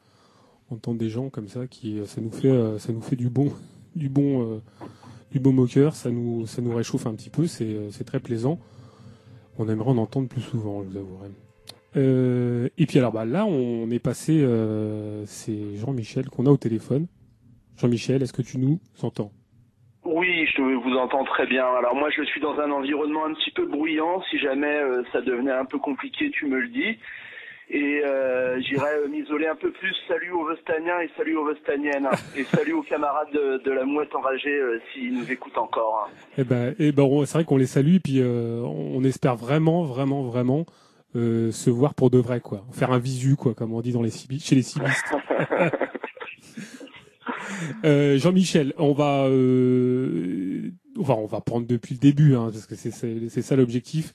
entendre 0.70 0.98
des 0.98 1.10
gens 1.10 1.28
comme 1.28 1.48
ça 1.48 1.66
qui 1.66 2.00
ça 2.06 2.22
nous 2.22 2.30
fait 2.30 2.48
euh, 2.48 2.78
ça 2.78 2.94
nous 2.94 3.02
fait 3.02 3.14
du 3.14 3.28
bon 3.28 3.52
du 3.94 4.08
bon 4.08 4.42
euh, 4.42 4.62
du 5.32 5.38
bon 5.38 5.52
moqueur. 5.52 5.94
Ça 5.94 6.10
nous 6.10 6.46
ça 6.46 6.62
nous 6.62 6.74
réchauffe 6.74 7.06
un 7.06 7.14
petit 7.14 7.28
peu. 7.28 7.46
C'est 7.46 7.74
euh, 7.74 7.90
très 8.06 8.20
plaisant. 8.20 8.58
On 9.58 9.68
aimerait 9.68 9.90
en 9.90 9.98
entendre 9.98 10.28
plus 10.28 10.40
souvent, 10.40 10.82
je 10.82 10.88
vous 10.88 10.96
avouerai. 10.96 11.28
Euh, 11.96 12.70
et 12.78 12.86
puis 12.86 12.98
alors 12.98 13.12
bah 13.12 13.26
là 13.26 13.44
on 13.44 13.90
est 13.90 13.98
passé 13.98 14.40
euh, 14.40 15.26
c'est 15.26 15.76
Jean-Michel 15.76 16.30
qu'on 16.30 16.46
a 16.46 16.50
au 16.50 16.56
téléphone. 16.56 17.06
Jean-Michel, 17.76 18.22
est-ce 18.22 18.32
que 18.32 18.40
tu 18.40 18.56
nous 18.56 18.80
entends? 19.02 19.30
Oui, 20.10 20.46
je 20.56 20.62
vous 20.62 20.96
entends 20.96 21.24
très 21.24 21.46
bien. 21.46 21.66
Alors 21.66 21.94
moi, 21.94 22.08
je 22.08 22.22
suis 22.22 22.40
dans 22.40 22.58
un 22.58 22.70
environnement 22.70 23.26
un 23.26 23.34
petit 23.34 23.50
peu 23.50 23.66
bruyant. 23.66 24.22
Si 24.30 24.38
jamais 24.38 24.80
euh, 24.80 25.02
ça 25.12 25.20
devenait 25.20 25.52
un 25.52 25.66
peu 25.66 25.78
compliqué, 25.78 26.30
tu 26.30 26.46
me 26.46 26.60
le 26.60 26.68
dis. 26.68 26.98
Et 27.70 28.00
euh, 28.02 28.58
j'irai 28.62 28.94
euh, 29.04 29.08
m'isoler 29.08 29.46
un 29.46 29.54
peu 29.54 29.70
plus. 29.70 29.94
Salut 30.08 30.32
aux 30.32 30.46
Vestaniens 30.46 31.00
et 31.00 31.10
salut 31.14 31.36
aux 31.36 31.44
Vestaniennes. 31.44 32.08
et 32.36 32.44
salut 32.44 32.72
aux 32.72 32.82
camarades 32.82 33.30
de, 33.34 33.62
de 33.62 33.70
la 33.70 33.84
mouette 33.84 34.14
enragée 34.14 34.58
euh, 34.58 34.80
s'ils 34.92 35.12
nous 35.12 35.30
écoutent 35.30 35.58
encore. 35.58 36.08
Eh 36.38 36.44
ben, 36.44 36.74
eh 36.78 36.92
ben, 36.92 37.06
c'est 37.26 37.34
vrai 37.34 37.44
qu'on 37.44 37.58
les 37.58 37.66
salue, 37.66 37.96
et 37.96 38.00
puis 38.00 38.22
on 38.24 39.04
espère 39.04 39.36
vraiment, 39.36 39.82
vraiment, 39.82 40.22
vraiment 40.22 40.64
se 41.14 41.68
voir 41.68 41.94
pour 41.94 42.08
de 42.08 42.18
vrai, 42.18 42.40
quoi. 42.40 42.62
Faire 42.72 42.92
un 42.92 42.98
visu, 42.98 43.36
quoi, 43.36 43.52
comme 43.52 43.74
on 43.74 43.82
dit 43.82 43.92
dans 43.92 44.02
les 44.02 44.10
chez 44.10 44.54
les 44.54 44.62
cibistes. 44.62 45.14
Euh, 47.84 48.18
Jean-Michel, 48.18 48.74
on 48.78 48.92
va, 48.92 49.26
euh, 49.26 50.70
on 50.96 51.26
va 51.26 51.40
prendre 51.40 51.66
depuis 51.66 51.94
le 51.94 52.00
début, 52.00 52.34
hein, 52.34 52.50
parce 52.52 52.66
que 52.66 52.74
c'est 52.74 53.42
ça 53.42 53.56
l'objectif. 53.56 54.14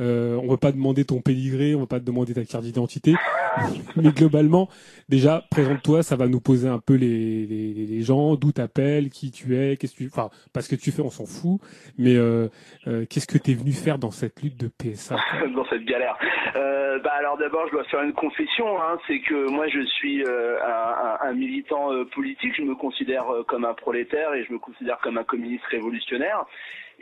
Euh, 0.00 0.38
on 0.42 0.48
va 0.48 0.56
pas 0.56 0.72
demander 0.72 1.04
ton 1.04 1.20
pédigré, 1.20 1.74
on 1.74 1.80
va 1.80 1.86
pas 1.86 2.00
te 2.00 2.04
demander 2.04 2.32
ta 2.32 2.44
carte 2.44 2.64
d'identité, 2.64 3.14
mais 3.96 4.10
globalement, 4.10 4.68
déjà, 5.10 5.44
présente-toi, 5.50 6.02
ça 6.02 6.16
va 6.16 6.28
nous 6.28 6.40
poser 6.40 6.66
un 6.66 6.78
peu 6.78 6.94
les, 6.94 7.44
les, 7.46 7.72
les 7.74 8.00
gens, 8.02 8.34
d'où 8.36 8.52
t'appelles, 8.52 9.10
qui 9.10 9.30
tu 9.30 9.54
es, 9.56 9.76
qu'est-ce 9.76 9.92
que 9.92 10.04
tu, 10.04 10.10
enfin, 10.10 10.30
parce 10.54 10.66
que 10.66 10.76
tu 10.76 10.92
fais, 10.92 11.02
on 11.02 11.10
s'en 11.10 11.26
fout, 11.26 11.60
mais 11.98 12.16
euh, 12.16 12.48
euh, 12.86 13.04
qu'est-ce 13.08 13.26
que 13.26 13.36
t'es 13.36 13.52
venu 13.52 13.72
faire 13.72 13.98
dans 13.98 14.10
cette 14.10 14.40
lutte 14.42 14.58
de 14.58 14.68
PSA 14.68 15.16
dans 15.54 15.66
cette 15.68 15.84
galère. 15.84 16.16
Euh, 16.56 16.98
bah 17.00 17.12
alors 17.18 17.36
d'abord, 17.36 17.66
je 17.66 17.72
dois 17.72 17.84
faire 17.84 18.02
une 18.02 18.12
confession, 18.14 18.80
hein, 18.80 18.98
c'est 19.06 19.20
que 19.20 19.50
moi 19.50 19.68
je 19.68 19.84
suis 19.84 20.24
euh, 20.24 20.56
un, 20.64 21.28
un- 21.28 21.32
militant 21.34 21.88
politique, 22.14 22.54
je 22.56 22.62
me 22.62 22.74
considère 22.74 23.24
comme 23.48 23.64
un 23.64 23.74
prolétaire 23.74 24.32
et 24.34 24.44
je 24.44 24.52
me 24.52 24.58
considère 24.58 24.98
comme 24.98 25.18
un 25.18 25.24
communiste 25.24 25.64
révolutionnaire. 25.66 26.44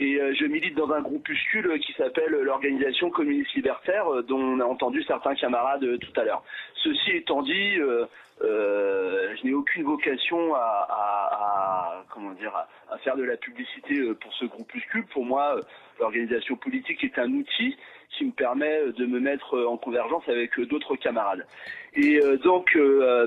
Et 0.00 0.18
euh, 0.18 0.32
je 0.34 0.46
milite 0.46 0.74
dans 0.74 0.90
un 0.92 1.02
groupuscule 1.02 1.66
euh, 1.72 1.78
qui 1.78 1.92
s'appelle 1.92 2.32
l'Organisation 2.32 3.10
communiste 3.10 3.52
libertaire, 3.54 4.08
euh, 4.12 4.22
dont 4.22 4.40
on 4.40 4.58
a 4.60 4.64
entendu 4.64 5.02
certains 5.02 5.34
camarades 5.34 5.84
euh, 5.84 5.98
tout 5.98 6.18
à 6.18 6.24
l'heure. 6.24 6.42
Ceci 6.82 7.10
étant 7.12 7.42
dit, 7.42 7.76
euh, 7.78 8.06
euh, 8.42 9.34
je 9.36 9.46
n'ai 9.46 9.52
aucune 9.52 9.84
vocation 9.84 10.54
à, 10.54 10.58
à- 10.88 11.28
à- 11.34 12.04
comment 12.14 12.32
dire 12.32 12.54
à, 12.90 12.96
faire 12.98 13.16
de 13.16 13.24
la 13.24 13.36
publicité 13.36 13.98
euh, 13.98 14.14
pour 14.14 14.32
ce 14.34 14.46
groupuscule. 14.46 15.04
Pour 15.12 15.26
moi, 15.26 15.56
euh, 15.58 15.62
l'organisation 16.00 16.56
politique 16.56 17.04
est 17.04 17.18
un 17.18 17.30
outil 17.32 17.76
qui 18.16 18.24
me 18.24 18.32
permet 18.32 18.80
euh, 18.80 18.92
de 18.92 19.06
me 19.06 19.20
mettre 19.20 19.56
euh, 19.56 19.66
en 19.66 19.76
convergence 19.76 20.22
avec 20.28 20.58
euh, 20.58 20.66
d'autres 20.66 20.96
camarades. 20.96 21.46
Et 21.94 22.20
donc, 22.44 22.78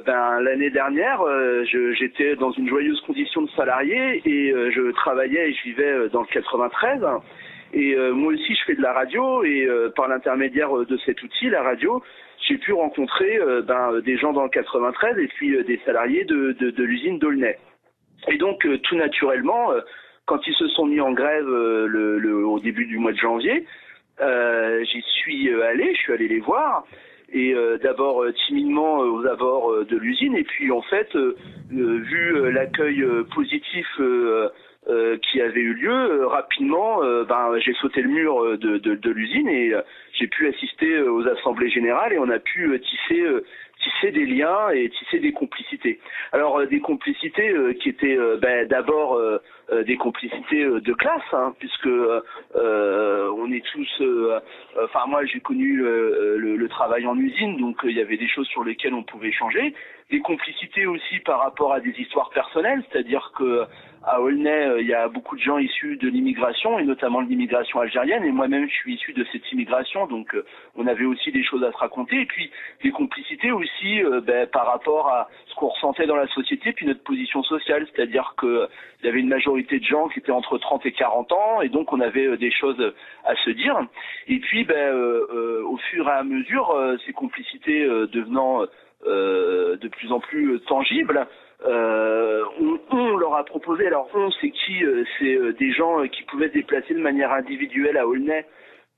ben, 0.05 0.39
l'année 0.39 0.69
dernière, 0.69 1.21
j'étais 1.65 2.37
dans 2.37 2.51
une 2.51 2.69
joyeuse 2.69 3.01
condition 3.01 3.41
de 3.41 3.49
salarié 3.57 4.21
et 4.25 4.53
je 4.71 4.89
travaillais 4.91 5.49
et 5.49 5.53
je 5.53 5.63
vivais 5.63 6.07
dans 6.13 6.21
le 6.21 6.27
93. 6.27 7.01
Et 7.73 7.93
moi 8.13 8.31
aussi, 8.31 8.55
je 8.55 8.63
fais 8.63 8.75
de 8.75 8.81
la 8.81 8.93
radio 8.93 9.43
et 9.43 9.67
par 9.97 10.07
l'intermédiaire 10.07 10.73
de 10.73 10.97
cet 11.05 11.21
outil, 11.23 11.49
la 11.49 11.61
radio, 11.61 12.01
j'ai 12.47 12.57
pu 12.57 12.71
rencontrer 12.71 13.37
ben, 13.67 13.99
des 13.99 14.15
gens 14.15 14.31
dans 14.31 14.43
le 14.43 14.49
93 14.49 15.19
et 15.19 15.27
puis 15.27 15.61
des 15.65 15.81
salariés 15.85 16.23
de, 16.23 16.53
de, 16.53 16.69
de 16.69 16.83
l'usine 16.85 17.19
d'Aulnay. 17.19 17.57
Et 18.29 18.37
donc, 18.37 18.65
tout 18.83 18.95
naturellement, 18.95 19.71
quand 20.23 20.39
ils 20.47 20.55
se 20.55 20.69
sont 20.69 20.85
mis 20.85 21.01
en 21.01 21.11
grève 21.11 21.45
le, 21.49 22.17
le- 22.17 22.45
au 22.47 22.61
début 22.61 22.85
du 22.85 22.97
mois 22.97 23.11
de 23.11 23.17
janvier, 23.17 23.65
euh, 24.21 24.83
j'y 24.83 25.01
suis 25.01 25.49
euh, 25.49 25.65
allé, 25.65 25.93
je 25.95 25.99
suis 25.99 26.13
allé 26.13 26.27
les 26.27 26.39
voir. 26.39 26.85
Et 27.31 27.53
euh, 27.53 27.79
d'abord 27.79 28.23
euh, 28.23 28.31
timidement 28.45 29.01
euh, 29.01 29.07
aux 29.07 29.25
abords 29.25 29.71
euh, 29.71 29.85
de 29.85 29.97
l'usine, 29.97 30.35
et 30.35 30.43
puis 30.43 30.71
en 30.71 30.83
fait, 30.83 31.15
vu 31.71 32.51
l'accueil 32.51 33.03
positif 33.33 33.87
euh, 34.89 35.17
qui 35.17 35.39
avait 35.39 35.61
eu 35.61 35.73
lieu, 35.73 35.93
euh, 35.93 36.27
rapidement, 36.27 37.01
euh, 37.03 37.23
ben, 37.23 37.57
j'ai 37.59 37.71
sauté 37.75 38.01
le 38.01 38.09
mur 38.09 38.57
de, 38.57 38.77
de, 38.77 38.95
de 38.95 39.11
l'usine 39.11 39.47
et 39.47 39.71
j'ai 40.11 40.27
pu 40.27 40.45
assister 40.47 40.99
aux 41.01 41.25
assemblées 41.25 41.69
générales 41.69 42.11
et 42.11 42.19
on 42.19 42.29
a 42.29 42.39
pu 42.39 42.77
tisser, 42.81 43.23
tisser 43.81 44.11
des 44.11 44.25
liens 44.25 44.69
et 44.71 44.89
tisser 44.89 45.19
des 45.19 45.31
complicités. 45.31 45.99
Alors 46.33 46.67
des 46.67 46.81
complicités 46.81 47.55
qui 47.79 47.89
étaient 47.89 48.17
ben, 48.41 48.67
d'abord 48.67 49.19
des 49.71 49.95
complicités 49.95 50.65
de 50.65 50.93
classe, 50.93 51.21
hein, 51.31 51.55
puisque 51.59 51.89
on 52.55 53.51
est 53.51 53.65
tous, 53.71 54.03
enfin 54.83 55.05
moi 55.07 55.25
j'ai 55.25 55.39
connu 55.39 55.77
le, 55.77 56.37
le 56.37 56.67
travail 56.67 57.07
en 57.07 57.17
usine, 57.17 57.57
donc 57.57 57.77
il 57.83 57.97
y 57.97 58.01
avait 58.01 58.17
des 58.17 58.27
choses 58.27 58.47
sur 58.47 58.63
lesquelles 58.63 58.93
on 58.93 59.03
pouvait 59.03 59.29
échanger, 59.29 59.73
des 60.11 60.19
complicités 60.19 60.85
aussi 60.85 61.19
par 61.19 61.39
rapport 61.39 61.73
à 61.73 61.79
des 61.79 61.93
histoires 61.97 62.29
personnelles, 62.29 62.83
c'est-à-dire 62.91 63.31
que 63.35 63.65
à 64.05 64.19
Aulnay, 64.21 64.67
euh, 64.67 64.81
il 64.81 64.87
y 64.87 64.93
a 64.93 65.07
beaucoup 65.07 65.35
de 65.35 65.41
gens 65.41 65.57
issus 65.57 65.97
de 65.97 66.09
l'immigration 66.09 66.77
et 66.77 66.83
notamment 66.83 67.21
de 67.21 67.29
l'immigration 67.29 67.79
algérienne. 67.79 68.23
Et 68.23 68.31
moi-même, 68.31 68.67
je 68.67 68.73
suis 68.73 68.95
issu 68.95 69.13
de 69.13 69.25
cette 69.31 69.49
immigration, 69.51 70.07
donc 70.07 70.35
euh, 70.35 70.45
on 70.75 70.87
avait 70.87 71.05
aussi 71.05 71.31
des 71.31 71.43
choses 71.43 71.63
à 71.63 71.71
se 71.71 71.77
raconter. 71.77 72.21
Et 72.21 72.25
puis 72.25 72.51
des 72.83 72.91
complicités 72.91 73.51
aussi 73.51 74.03
euh, 74.03 74.19
ben, 74.21 74.47
par 74.47 74.65
rapport 74.67 75.07
à 75.09 75.29
ce 75.47 75.55
qu'on 75.55 75.67
ressentait 75.67 76.05
dans 76.05 76.17
la 76.17 76.27
société, 76.27 76.73
puis 76.73 76.85
notre 76.85 77.03
position 77.03 77.43
sociale, 77.43 77.87
c'est-à-dire 77.93 78.33
que 78.37 78.45
euh, 78.45 78.67
il 79.01 79.05
y 79.05 79.09
avait 79.09 79.19
une 79.19 79.29
majorité 79.29 79.79
de 79.79 79.85
gens 79.85 80.07
qui 80.09 80.19
étaient 80.19 80.31
entre 80.31 80.57
30 80.57 80.85
et 80.85 80.91
40 80.91 81.31
ans, 81.31 81.61
et 81.61 81.69
donc 81.69 81.93
on 81.93 81.99
avait 81.99 82.37
des 82.37 82.51
choses 82.51 82.93
à 83.25 83.35
se 83.35 83.49
dire. 83.51 83.77
Et 84.27 84.39
puis, 84.39 84.63
ben, 84.63 84.75
euh, 84.75 85.63
au 85.65 85.77
fur 85.77 86.07
et 86.07 86.11
à 86.11 86.23
mesure, 86.23 86.73
ces 87.05 87.11
complicités 87.13 87.85
devenant 87.85 88.65
euh, 89.05 89.75
de 89.77 89.89
plus 89.89 90.13
en 90.13 90.21
plus 90.21 90.61
tangibles, 90.61 91.27
euh, 91.65 92.43
on, 92.59 92.79
on 92.91 93.17
leur 93.17 93.35
a 93.35 93.43
proposé, 93.43 93.87
alors 93.87 94.09
on 94.13 94.29
c'est 94.39 94.51
qui 94.51 94.83
Euh, 94.83 95.03
C'est 95.17 95.35
euh, 95.35 95.53
des 95.53 95.71
gens 95.71 96.01
euh, 96.01 96.07
qui 96.07 96.23
pouvaient 96.23 96.49
se 96.49 96.53
déplacer 96.53 96.93
de 96.93 96.99
manière 96.99 97.31
individuelle 97.31 97.97
à 97.97 98.05
Aulnay 98.07 98.45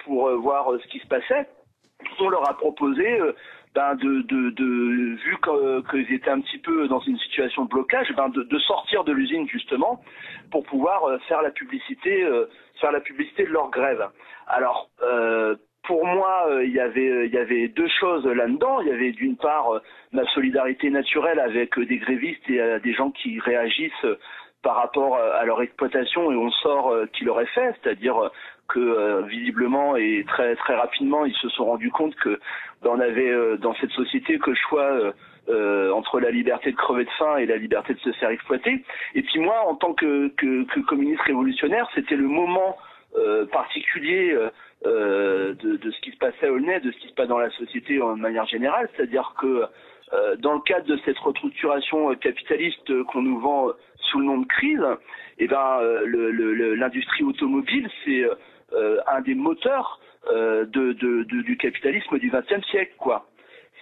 pour 0.03 0.29
voir 0.37 0.69
ce 0.81 0.87
qui 0.87 0.99
se 0.99 1.07
passait. 1.07 1.47
On 2.19 2.29
leur 2.29 2.47
a 2.49 2.55
proposé, 2.57 3.07
ben, 3.73 3.95
de, 3.95 4.21
de, 4.21 4.49
de 4.51 5.15
vu 5.15 5.37
qu'ils 5.89 6.13
étaient 6.13 6.29
un 6.29 6.41
petit 6.41 6.59
peu 6.59 6.87
dans 6.87 6.99
une 6.99 7.17
situation 7.17 7.65
de 7.65 7.69
blocage, 7.69 8.13
ben, 8.15 8.29
de, 8.29 8.43
de 8.43 8.59
sortir 8.59 9.03
de 9.03 9.11
l'usine 9.11 9.47
justement 9.47 10.03
pour 10.51 10.63
pouvoir 10.65 10.99
faire 11.27 11.41
la 11.41 11.51
publicité, 11.51 12.13
faire 12.79 12.91
la 12.91 12.99
publicité 12.99 13.45
de 13.45 13.51
leur 13.51 13.69
grève. 13.71 14.03
Alors 14.47 14.89
euh, 15.01 15.55
pour 15.88 16.05
moi, 16.05 16.47
euh, 16.49 16.65
il 16.65 16.72
y 16.72 16.80
avait 16.80 17.07
euh, 17.07 17.25
il 17.25 17.33
y 17.33 17.38
avait 17.38 17.67
deux 17.67 17.88
choses 17.88 18.25
là-dedans. 18.25 18.81
Il 18.81 18.88
y 18.88 18.91
avait 18.91 19.11
d'une 19.11 19.38
part 19.38 19.75
euh, 19.75 19.80
ma 20.11 20.25
solidarité 20.31 20.89
naturelle 20.89 21.39
avec 21.39 21.80
des 21.80 21.97
grévistes 21.97 22.49
et 22.49 22.80
des 22.83 22.93
gens 22.93 23.11
qui 23.11 23.39
réagissent 23.39 24.05
par 24.61 24.77
rapport 24.77 25.17
à 25.17 25.45
leur 25.45 25.61
exploitation 25.61 26.31
et 26.31 26.35
on 26.35 26.49
sort 26.49 26.91
qui 27.14 27.23
leur 27.23 27.39
est 27.39 27.53
fait, 27.53 27.75
c'est-à-dire 27.83 28.31
que 28.67 29.22
visiblement 29.27 29.95
et 29.95 30.25
très 30.27 30.55
très 30.55 30.73
rapidement 30.73 31.23
ils 31.25 31.35
se 31.35 31.49
sont 31.49 31.65
rendus 31.65 31.91
compte 31.91 32.15
que 32.15 32.39
ben, 32.81 32.91
on 32.93 32.99
avait 32.99 33.57
dans 33.59 33.75
cette 33.75 33.91
société 33.91 34.39
que 34.39 34.55
choix 34.55 35.14
euh, 35.47 35.91
entre 35.91 36.19
la 36.19 36.31
liberté 36.31 36.72
de 36.72 36.75
crever 36.75 37.05
de 37.05 37.09
faim 37.19 37.38
et 37.38 37.45
la 37.45 37.57
liberté 37.57 37.93
de 37.93 37.99
se 37.99 38.11
faire 38.14 38.30
exploiter. 38.30 38.83
Et 39.14 39.22
puis 39.22 39.39
moi, 39.39 39.67
en 39.67 39.75
tant 39.75 39.93
que, 39.93 40.30
que, 40.30 40.64
que 40.64 40.80
communiste 40.80 41.22
révolutionnaire, 41.22 41.88
c'était 41.93 42.15
le 42.15 42.27
moment 42.27 42.75
euh, 43.17 43.45
particulier 43.45 44.31
euh, 44.33 44.49
euh, 44.85 45.53
de, 45.55 45.77
de 45.77 45.91
ce 45.91 46.01
qui 46.01 46.11
se 46.11 46.17
passait 46.17 46.47
à 46.47 46.51
Aulnay, 46.51 46.79
de 46.81 46.91
ce 46.91 46.97
qui 46.97 47.07
se 47.07 47.13
passe 47.13 47.27
dans 47.27 47.37
la 47.39 47.49
société 47.51 48.01
en 48.01 48.15
manière 48.15 48.45
générale, 48.45 48.89
c'est-à-dire 48.95 49.33
que 49.39 49.63
euh, 50.13 50.35
dans 50.37 50.53
le 50.53 50.59
cadre 50.61 50.85
de 50.85 50.97
cette 51.05 51.17
restructuration 51.17 52.13
capitaliste 52.15 53.03
qu'on 53.05 53.21
nous 53.23 53.39
vend 53.39 53.71
sous 53.97 54.19
le 54.19 54.25
nom 54.25 54.37
de 54.39 54.45
crise, 54.47 54.83
eh 55.39 55.47
ben 55.47 55.79
euh, 55.81 56.05
le- 56.05 56.31
le- 56.31 56.53
le- 56.53 56.75
l'industrie 56.75 57.23
automobile 57.23 57.89
c'est 58.03 58.23
un 59.07 59.21
des 59.21 59.35
moteurs 59.35 59.99
de, 60.31 60.65
de- 60.93 61.23
du 61.23 61.55
capitalisme 61.57 62.17
du 62.19 62.29
XXe 62.31 62.65
siècle, 62.67 62.93
quoi. 62.97 63.27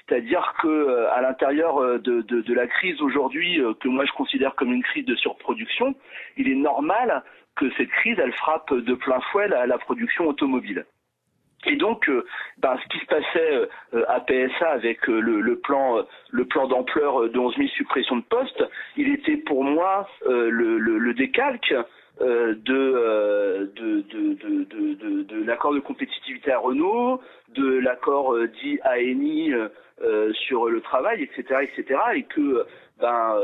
C'est-à-dire 0.05 0.53
que 0.61 1.05
à 1.07 1.21
l'intérieur 1.21 1.99
de, 1.99 2.21
de- 2.21 2.41
de 2.41 2.53
la 2.53 2.67
crise 2.67 3.01
aujourd'hui, 3.01 3.61
que 3.79 3.87
moi 3.87 4.03
je 4.05 4.11
considère 4.11 4.53
comme 4.55 4.71
une 4.73 4.83
crise 4.83 5.05
de 5.05 5.15
surproduction, 5.15 5.95
il 6.37 6.49
est 6.49 6.55
normal 6.55 7.23
que 7.56 7.69
cette 7.77 7.90
crise 7.90 8.17
elle 8.19 8.33
frappe 8.33 8.73
de 8.73 8.93
plein 8.95 9.19
fouet 9.32 9.48
la, 9.48 9.65
la 9.65 9.77
production 9.77 10.27
automobile. 10.27 10.85
Et 11.65 11.75
donc, 11.75 12.09
euh, 12.09 12.25
ben, 12.57 12.77
ce 12.82 12.88
qui 12.90 12.99
se 12.99 13.06
passait 13.06 13.69
euh, 13.93 14.03
à 14.07 14.19
PSA 14.19 14.69
avec 14.69 15.07
euh, 15.09 15.19
le, 15.19 15.41
le 15.41 15.59
plan, 15.59 16.03
le 16.32 16.45
plan 16.45 16.67
d'ampleur 16.67 17.30
de 17.30 17.38
11 17.40 17.56
000 17.56 17.67
suppressions 17.69 18.17
de 18.17 18.23
postes, 18.23 18.64
il 18.98 19.14
était 19.14 19.38
pour 19.38 19.64
moi 19.64 20.07
le, 20.27 20.49
le, 20.77 20.98
le 20.98 21.14
décalque 21.14 21.73
de, 22.19 22.56
de, 23.75 24.01
de, 24.01 25.23
de, 25.23 25.43
l'accord 25.43 25.73
de 25.73 25.80
compétitivité 25.80 26.51
à 26.51 26.59
Renault, 26.59 27.22
de 27.56 27.80
l'accord 27.80 28.38
dit 28.61 28.80
ANI 28.83 29.51
sur 30.33 30.69
le 30.69 30.82
travail, 30.82 31.23
etc., 31.23 31.61
etc., 31.64 31.99
et 32.15 32.23
que 32.23 32.65
ben 32.99 33.35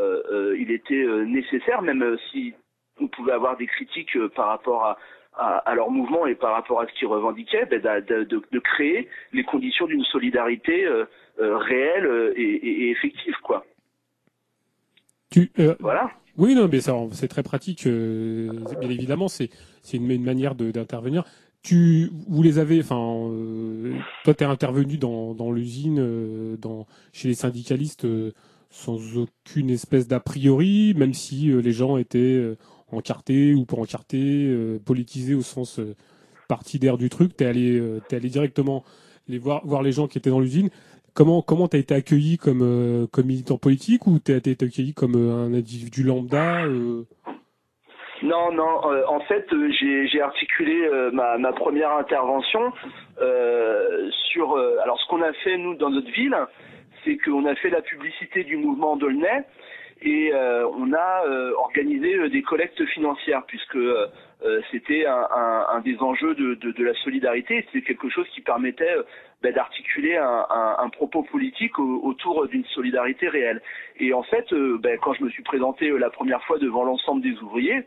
il 0.56 0.72
était 0.72 1.06
nécessaire, 1.26 1.82
même 1.82 2.18
si 2.32 2.54
on 3.00 3.08
pouvait 3.08 3.32
avoir 3.34 3.58
des 3.58 3.68
critiques 3.68 4.16
euh, 4.18 4.30
par 4.30 4.48
rapport 4.48 4.84
à, 4.86 4.98
à, 5.38 5.58
à 5.60 5.76
leur 5.76 5.90
mouvement 5.92 6.26
et 6.28 6.36
par 6.36 6.54
rapport 6.54 6.82
à 6.82 6.88
ce 6.88 6.94
qu'ils 6.94 7.08
revendiquaient, 7.08 7.66
ben, 7.66 7.82
de, 7.82 8.24
de, 8.24 8.42
de 8.52 8.60
créer 8.60 9.08
les 9.34 9.44
conditions 9.44 9.88
d'une 9.88 10.04
solidarité 10.04 10.86
euh, 10.86 11.06
euh, 11.40 11.58
réelle 11.58 12.34
et, 12.36 12.42
et- 12.42 12.82
et 12.84 12.90
effective, 12.92 13.36
quoi. 13.44 13.66
Tu, 15.32 15.52
euh, 15.60 15.76
Voilà. 15.80 16.12
Oui, 16.38 16.56
non, 16.56 16.70
mais 16.72 16.80
ça, 16.80 16.96
c'est 17.12 17.28
très 17.28 17.44
pratique. 17.44 17.84
bien 17.86 18.90
évidemment, 18.90 19.28
c'est 19.28 19.50
une, 19.94 20.10
une 20.10 20.24
manière 20.24 20.56
d'intervenir. 20.56 21.24
Tu, 21.64 22.10
vous 22.30 22.42
les 22.42 22.60
avez, 22.60 22.80
enfin, 22.80 23.30
toi, 24.24 24.34
t'es 24.34 24.46
intervenu 24.46 24.98
dans, 24.98 25.34
dans 25.34 25.52
l'usine, 25.52 26.56
dans 26.56 26.88
chez 27.12 27.28
les 27.28 27.34
syndicalistes, 27.34 28.08
sans 28.70 29.18
aucune 29.18 29.70
espèce 29.70 30.08
d'a 30.08 30.22
priori, 30.22 30.94
même 30.96 31.14
si 31.14 31.48
les 31.52 31.72
gens 31.74 31.98
étaient 31.98 32.42
encartés 32.92 33.54
ou 33.54 33.66
pas 33.66 33.78
encartés, 33.78 34.48
euh, 34.48 34.80
politisés 34.86 35.36
au 35.36 35.42
sens 35.42 35.80
euh, 35.80 35.96
partidaire 36.50 36.98
du 36.98 37.10
truc. 37.10 37.38
T'es 37.38 37.46
allé, 37.46 37.80
euh, 37.80 38.02
allé 38.12 38.28
directement 38.28 38.84
les 39.30 39.38
voir, 39.38 39.64
les 39.82 39.94
gens 39.94 40.08
qui 40.08 40.18
étaient 40.18 40.32
dans 40.32 40.42
l'usine. 40.42 40.70
Comment 41.14 41.42
comment 41.42 41.68
t'as 41.68 41.78
été 41.78 41.94
accueilli 41.94 42.38
comme 42.38 42.62
euh, 42.62 43.08
comme 43.12 43.28
militant 43.28 43.58
politique 43.58 44.06
ou 44.08 44.20
t'as 44.20 44.38
été 44.38 44.52
accueilli 44.52 44.94
comme 44.94 45.16
euh, 45.16 45.46
un 45.46 45.54
individu 45.54 46.04
lambda 46.04 46.66
Non, 48.22 48.52
non. 48.52 48.82
en 49.08 49.20
fait, 49.22 49.46
j'ai 49.80 50.22
articulé 50.22 50.90
ma, 51.14 51.54
première 51.54 51.92
intervention 51.94 52.74
sur. 54.32 54.58
alors, 54.84 55.00
ce 55.00 55.08
qu'on 55.08 55.22
a 55.22 55.32
fait 55.34 55.58
nous 55.58 55.76
dans 55.76 55.90
notre 55.90 56.12
ville, 56.12 56.36
c'est 57.04 57.18
qu'on 57.18 57.46
a 57.46 57.56
fait 57.56 57.70
la 57.70 57.82
publicité 57.82 58.44
du 58.44 58.58
mouvement 58.58 58.98
Dolnay 58.98 59.46
et 60.02 60.32
euh, 60.34 60.68
on 60.78 60.94
a 60.94 61.24
euh, 61.28 61.52
organisé 61.58 62.16
euh, 62.16 62.30
des 62.30 62.42
collectes 62.42 62.84
financières 62.86 63.44
puisque 63.46 63.78
c'était 64.72 65.06
un, 65.06 65.28
un- 65.36 65.66
un 65.76 65.80
des 65.82 65.98
enjeux 66.00 66.34
de, 66.34 66.54
de- 66.56 66.72
de 66.72 66.84
la 66.86 66.94
solidarité. 67.04 67.66
C'était 67.66 67.86
quelque 67.86 68.08
chose 68.10 68.26
qui 68.30 68.40
permettait 68.42 68.96
ben, 69.44 69.54
d'articuler 69.54 70.16
un, 70.16 70.46
un- 70.50 70.90
propos 70.90 71.24
politique 71.24 71.78
au- 71.78 72.00
autour 72.04 72.48
d'une 72.48 72.64
solidarité 72.66 73.28
réelle. 73.28 73.62
Et 74.00 74.14
en 74.14 74.24
fait, 74.24 74.54
ben, 74.54 74.98
quand 75.02 75.14
je 75.14 75.24
me 75.26 75.30
suis 75.30 75.44
présenté 75.44 75.90
la 75.90 76.10
première 76.10 76.42
fois 76.44 76.58
devant 76.58 76.84
l'ensemble 76.86 77.22
des 77.22 77.38
ouvriers, 77.42 77.84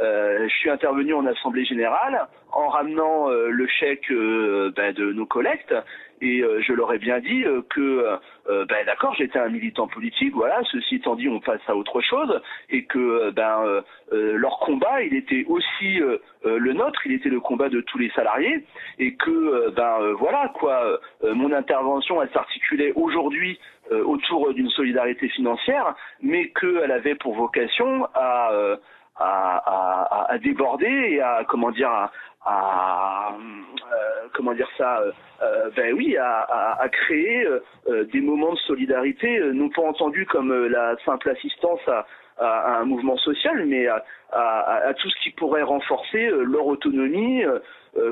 je 0.00 0.54
suis 0.60 0.70
intervenu 0.70 1.14
en 1.14 1.26
assemblée 1.26 1.64
générale 1.64 2.28
en 2.52 2.68
ramenant 2.68 3.30
euh, 3.30 3.48
le 3.50 3.66
chèque 3.66 4.10
euh, 4.10 4.72
ben, 4.74 4.92
de 4.94 5.12
nos 5.12 5.26
collectes 5.26 5.74
et 6.20 6.40
euh, 6.40 6.60
je 6.62 6.72
leur 6.72 6.92
ai 6.92 6.98
bien 6.98 7.20
dit 7.20 7.44
euh, 7.44 7.62
que 7.70 8.18
euh, 8.48 8.64
ben 8.64 8.84
d'accord 8.86 9.14
j'étais 9.16 9.38
un 9.38 9.48
militant 9.48 9.86
politique 9.86 10.34
voilà 10.34 10.60
ceci 10.72 10.96
étant 10.96 11.14
dit 11.14 11.28
on 11.28 11.40
passe 11.40 11.60
à 11.68 11.76
autre 11.76 12.00
chose 12.00 12.40
et 12.70 12.84
que 12.84 12.98
euh, 12.98 13.30
ben 13.30 13.62
euh, 13.64 13.82
euh, 14.12 14.36
leur 14.36 14.58
combat 14.58 15.02
il 15.02 15.14
était 15.14 15.44
aussi 15.48 16.00
euh, 16.00 16.18
euh, 16.44 16.58
le 16.58 16.72
nôtre 16.72 17.00
il 17.06 17.12
était 17.12 17.28
le 17.28 17.40
combat 17.40 17.68
de 17.68 17.80
tous 17.82 17.98
les 17.98 18.10
salariés 18.10 18.64
et 18.98 19.14
que 19.14 19.30
euh, 19.30 19.70
ben 19.70 19.98
euh, 20.00 20.14
voilà 20.14 20.50
quoi 20.54 20.98
euh, 21.22 21.34
mon 21.34 21.52
intervention 21.52 22.20
elle 22.22 22.30
s'articulait 22.30 22.92
aujourd'hui 22.96 23.58
euh, 23.92 24.02
autour 24.02 24.52
d'une 24.54 24.70
solidarité 24.70 25.28
financière 25.28 25.94
mais 26.20 26.48
qu'elle 26.48 26.90
avait 26.90 27.14
pour 27.14 27.34
vocation 27.34 28.08
à 28.14 28.50
euh, 28.52 28.76
à, 29.18 29.62
à- 29.66 30.32
à- 30.32 30.38
déborder 30.38 30.86
et 30.86 31.20
à 31.20 31.44
comment 31.48 31.70
dire 31.70 31.90
à, 31.90 32.10
à, 32.44 33.32
euh, 33.32 34.28
comment 34.34 34.54
dire 34.54 34.68
ça 34.76 35.00
euh, 35.00 35.12
euh, 35.42 35.70
ben 35.76 35.92
oui 35.94 36.16
à, 36.16 36.40
à- 36.80 36.88
créer 36.88 37.44
euh, 37.46 37.60
euh, 37.88 38.04
des 38.04 38.20
moments 38.20 38.52
de 38.52 38.58
solidarité 38.58 39.38
euh, 39.38 39.52
non 39.52 39.68
pas 39.68 39.82
entendus 39.82 40.26
comme 40.26 40.52
la 40.68 40.96
simple 41.04 41.30
assistance 41.30 41.80
à, 41.88 42.06
à- 42.38 42.78
un 42.80 42.84
mouvement 42.84 43.16
social 43.16 43.64
mais 43.66 43.86
à, 43.88 44.04
à- 44.32 44.94
tout 44.94 45.08
ce 45.10 45.18
qui 45.22 45.30
pourrait 45.30 45.62
renforcer 45.62 46.30
leur 46.30 46.66
autonomie 46.66 47.42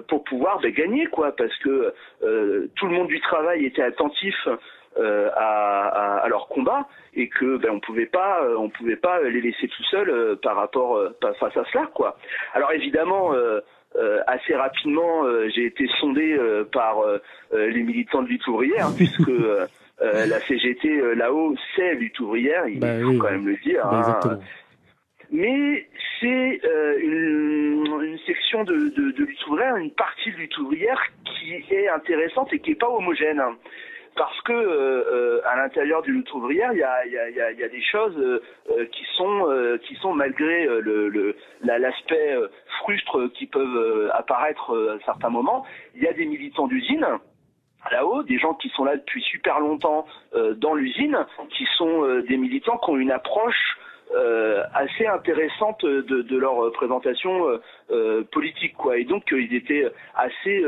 pour 0.08 0.24
pouvoir 0.24 0.58
ben, 0.60 0.72
gagner 0.72 1.06
quoi 1.06 1.34
parce 1.36 1.54
que 1.58 1.94
tout 2.74 2.86
le 2.86 2.92
monde 2.92 3.08
du 3.08 3.20
travail 3.20 3.64
était 3.66 3.82
attentif 3.82 4.34
euh, 4.98 5.28
à, 5.36 5.88
à- 5.88 6.18
à 6.24 6.28
leur 6.28 6.48
combat 6.48 6.86
et 7.14 7.28
que 7.28 7.56
ben 7.58 7.70
on 7.70 7.80
pouvait 7.80 8.06
pas 8.06 8.42
euh, 8.42 8.56
on 8.58 8.68
pouvait 8.70 8.96
pas 8.96 9.20
les 9.22 9.40
laisser 9.40 9.68
tout 9.68 9.82
seuls 9.90 10.10
euh, 10.10 10.36
par 10.42 10.56
rapport 10.56 10.96
euh, 10.96 11.10
face 11.40 11.56
à 11.56 11.64
cela 11.72 11.86
quoi. 11.94 12.16
Alors 12.54 12.72
évidemment 12.72 13.32
euh, 13.34 13.60
euh, 13.96 14.20
assez 14.26 14.54
rapidement 14.54 15.24
euh, 15.24 15.48
j'ai 15.54 15.66
été 15.66 15.86
sondé 16.00 16.32
euh, 16.34 16.64
par 16.64 16.96
les 17.52 17.82
militants 17.82 18.22
de 18.22 18.28
lutte 18.28 18.46
ouvrière 18.46 18.88
puisque 18.96 19.28
euh, 19.28 19.66
euh, 20.02 20.26
la 20.26 20.40
CGT 20.40 20.88
euh, 21.00 21.14
là-haut 21.14 21.54
c'est 21.74 21.94
lutte 21.94 22.18
ouvrière 22.20 22.66
il 22.68 22.80
Bah 22.80 22.98
faut 23.00 23.08
oui, 23.08 23.18
quand 23.18 23.30
même 23.30 23.46
le 23.46 23.56
dire. 23.58 23.82
bah, 23.90 24.20
hein. 24.24 24.38
Mais 25.32 25.88
c'est 26.20 26.60
euh, 26.64 26.98
une, 27.00 28.00
une 28.04 28.18
section 28.26 28.62
de, 28.62 28.74
de, 28.96 29.10
de 29.10 29.24
lutte 29.24 29.44
ouvrière, 29.48 29.76
une 29.76 29.90
partie 29.90 30.30
de 30.30 30.36
lutte 30.36 30.56
ouvrière 30.58 31.00
qui 31.24 31.54
est 31.74 31.88
intéressante 31.88 32.52
et 32.52 32.60
qui 32.60 32.70
n'est 32.70 32.76
pas 32.76 32.88
homogène. 32.88 33.42
Parce 34.16 34.40
que 34.42 34.52
euh, 34.52 35.04
euh, 35.12 35.40
à 35.44 35.56
l'intérieur 35.56 36.00
du 36.02 36.12
lutte 36.12 36.32
ouvrière, 36.32 36.72
il 36.72 36.78
y 36.78 36.82
a, 36.82 37.06
y, 37.06 37.18
a, 37.18 37.28
y, 37.30 37.40
a, 37.40 37.52
y 37.52 37.62
a 37.62 37.68
des 37.68 37.82
choses 37.82 38.16
euh, 38.16 38.40
euh, 38.70 38.86
qui 38.86 39.04
sont 39.16 39.50
euh, 39.50 39.76
qui 39.78 39.94
sont 39.96 40.14
malgré 40.14 40.66
euh, 40.66 40.80
le 40.80 41.36
la- 41.62 41.78
l'aspect 41.78 42.32
euh, 42.34 42.48
frustre 42.80 43.28
qui 43.34 43.46
peuvent 43.46 44.10
apparaître 44.14 44.96
à 44.98 45.04
certains 45.04 45.28
moments, 45.28 45.66
il 45.94 46.02
y 46.02 46.08
a 46.08 46.12
des 46.14 46.24
militants 46.24 46.66
d'usine 46.66 47.06
là-haut, 47.92 48.22
des 48.22 48.38
gens 48.38 48.54
qui 48.54 48.68
sont 48.70 48.84
là 48.84 48.96
depuis 48.96 49.22
super 49.22 49.60
longtemps 49.60 50.06
dans 50.56 50.74
l'usine, 50.74 51.24
qui 51.50 51.64
sont 51.76 52.20
des 52.28 52.36
militants 52.36 52.78
qui 52.78 52.90
ont 52.90 52.96
une 52.96 53.12
approche 53.12 53.78
euh, 54.14 54.62
assez 54.74 55.06
intéressante 55.06 55.84
de, 55.84 56.22
de 56.22 56.36
leur 56.38 56.72
présentation 56.72 57.60
euh, 57.90 58.22
politique, 58.32 58.74
quoi. 58.76 58.98
Et 58.98 59.04
donc 59.04 59.22
ils 59.30 59.54
étaient 59.54 59.86
assez 60.16 60.64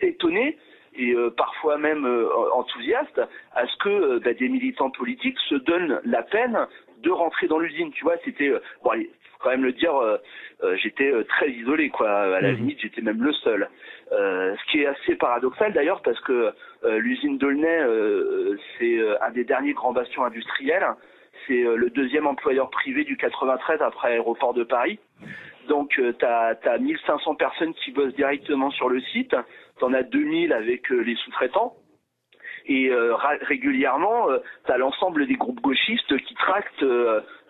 étonnés 0.00 0.58
et 0.94 1.12
euh, 1.12 1.30
parfois 1.30 1.78
même 1.78 2.04
euh, 2.06 2.28
enthousiastes 2.52 3.20
à 3.54 3.66
ce 3.66 3.76
que 3.78 3.88
euh, 3.88 4.20
bah, 4.24 4.34
des 4.34 4.48
militants 4.48 4.90
politiques 4.90 5.38
se 5.48 5.54
donnent 5.56 6.00
la 6.04 6.22
peine 6.22 6.66
de 7.02 7.10
rentrer 7.10 7.48
dans 7.48 7.58
l'usine. 7.58 7.90
Tu 7.92 8.04
vois, 8.04 8.16
c'était 8.24 8.52
bon, 8.84 8.90
allez, 8.90 9.10
faut 9.32 9.38
quand 9.40 9.50
même 9.50 9.64
le 9.64 9.72
dire, 9.72 9.96
euh, 9.96 10.18
euh, 10.62 10.76
j'étais 10.76 11.10
euh, 11.10 11.24
très 11.24 11.50
isolé, 11.50 11.88
quoi. 11.88 12.10
À 12.10 12.40
la 12.40 12.52
Mhm. 12.52 12.58
limite, 12.58 12.80
j'étais 12.80 13.02
même 13.02 13.22
le 13.22 13.32
seul. 13.32 13.68
Euh, 14.12 14.54
ce 14.56 14.70
qui 14.70 14.82
est 14.82 14.86
assez 14.86 15.14
paradoxal 15.16 15.72
d'ailleurs 15.72 16.02
parce 16.02 16.20
que 16.20 16.52
euh, 16.84 16.98
l'usine 16.98 17.38
euh, 17.42 18.56
c'est 18.78 18.98
euh, 18.98 19.16
un 19.22 19.30
des 19.30 19.44
derniers 19.44 19.72
grands 19.72 19.92
bastions 19.92 20.24
industriels. 20.24 20.86
C'est 21.46 21.64
euh, 21.64 21.76
le 21.76 21.90
deuxième 21.90 22.26
employeur 22.26 22.68
privé 22.70 23.04
du 23.04 23.16
93 23.16 23.80
après 23.80 24.08
Aéroport 24.12 24.52
de 24.54 24.64
Paris. 24.64 24.98
Donc 25.68 25.98
euh, 25.98 26.12
t'as 26.18 26.54
as 26.64 26.78
1500 26.78 27.34
personnes 27.36 27.74
qui 27.74 27.90
bossent 27.92 28.14
directement 28.14 28.70
sur 28.70 28.88
le 28.88 29.00
site, 29.00 29.34
t'en 29.78 29.92
as 29.92 30.02
2000 30.02 30.52
avec 30.52 30.90
euh, 30.90 31.00
les 31.00 31.16
sous-traitants. 31.16 31.76
Et 32.66 32.90
euh, 32.90 33.14
régulièrement, 33.42 34.30
euh, 34.30 34.38
t'as 34.66 34.76
l'ensemble 34.76 35.26
des 35.26 35.34
groupes 35.34 35.60
gauchistes 35.60 36.16
qui 36.18 36.34
tractent 36.34 36.84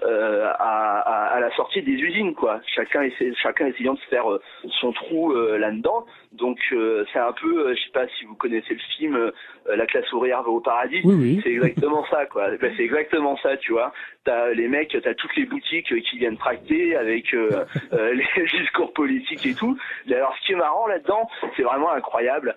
euh, 0.05 0.47
à, 0.59 0.99
à- 1.01 1.35
à 1.37 1.41
la 1.41 1.51
sortie 1.57 1.83
des 1.83 1.93
usines, 1.93 2.35
quoi. 2.35 2.61
Chacun 2.67 3.03
essaie, 3.03 3.33
chacun 3.43 3.67
essayant 3.67 3.95
de 3.95 4.01
faire 4.11 4.31
euh, 4.31 4.41
son 4.81 4.93
trou 4.93 5.33
euh, 5.33 5.59
là-dedans. 5.59 6.05
Donc 6.33 6.59
euh, 6.73 7.05
c'est 7.13 7.19
un 7.19 7.33
peu, 7.33 7.67
euh, 7.69 7.75
je 7.75 7.83
sais 7.83 7.91
pas 7.93 8.07
si 8.19 8.25
vous 8.25 8.35
connaissez 8.35 8.75
le 8.75 8.81
film 8.97 9.17
euh, 9.17 9.31
La 9.77 9.87
classe 9.87 10.11
ouvrière 10.13 10.43
va 10.43 10.49
au 10.51 10.61
paradis. 10.61 11.01
Oui, 11.05 11.15
oui. 11.15 11.41
C'est 11.45 11.51
exactement 11.53 12.05
ça, 12.11 12.27
quoi. 12.27 12.49
Ben, 12.61 12.73
c'est 12.77 12.83
exactement 12.85 13.37
ça, 13.39 13.57
tu 13.59 13.73
vois. 13.73 13.93
T'as 14.25 14.51
les 14.51 14.69
mecs, 14.69 14.97
t'as 15.03 15.15
toutes 15.15 15.35
les 15.37 15.45
boutiques 15.45 15.93
qui 16.05 16.19
viennent 16.19 16.37
tracter 16.39 16.97
avec 16.97 17.33
les 17.93 18.27
discours 18.61 18.93
politiques 18.93 19.45
et 19.47 19.55
tout. 19.55 19.77
Alors, 20.11 20.35
ce 20.41 20.47
qui 20.47 20.53
est 20.53 20.57
marrant 20.57 20.87
là-dedans, 20.87 21.29
c'est 21.57 21.63
vraiment 21.65 21.91
incroyable. 21.93 22.55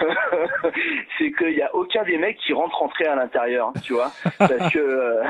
c'est 1.18 1.32
qu'il 1.32 1.52
y 1.54 1.62
a 1.62 1.74
aucun 1.74 2.02
des 2.04 2.18
mecs 2.18 2.38
qui 2.38 2.52
rentre 2.52 2.76
rentrer 2.76 3.04
à 3.06 3.16
l'intérieur, 3.16 3.72
tu 3.84 3.92
vois, 3.94 4.12
parce 4.38 4.72
que 4.72 4.78
euh, 4.78 5.22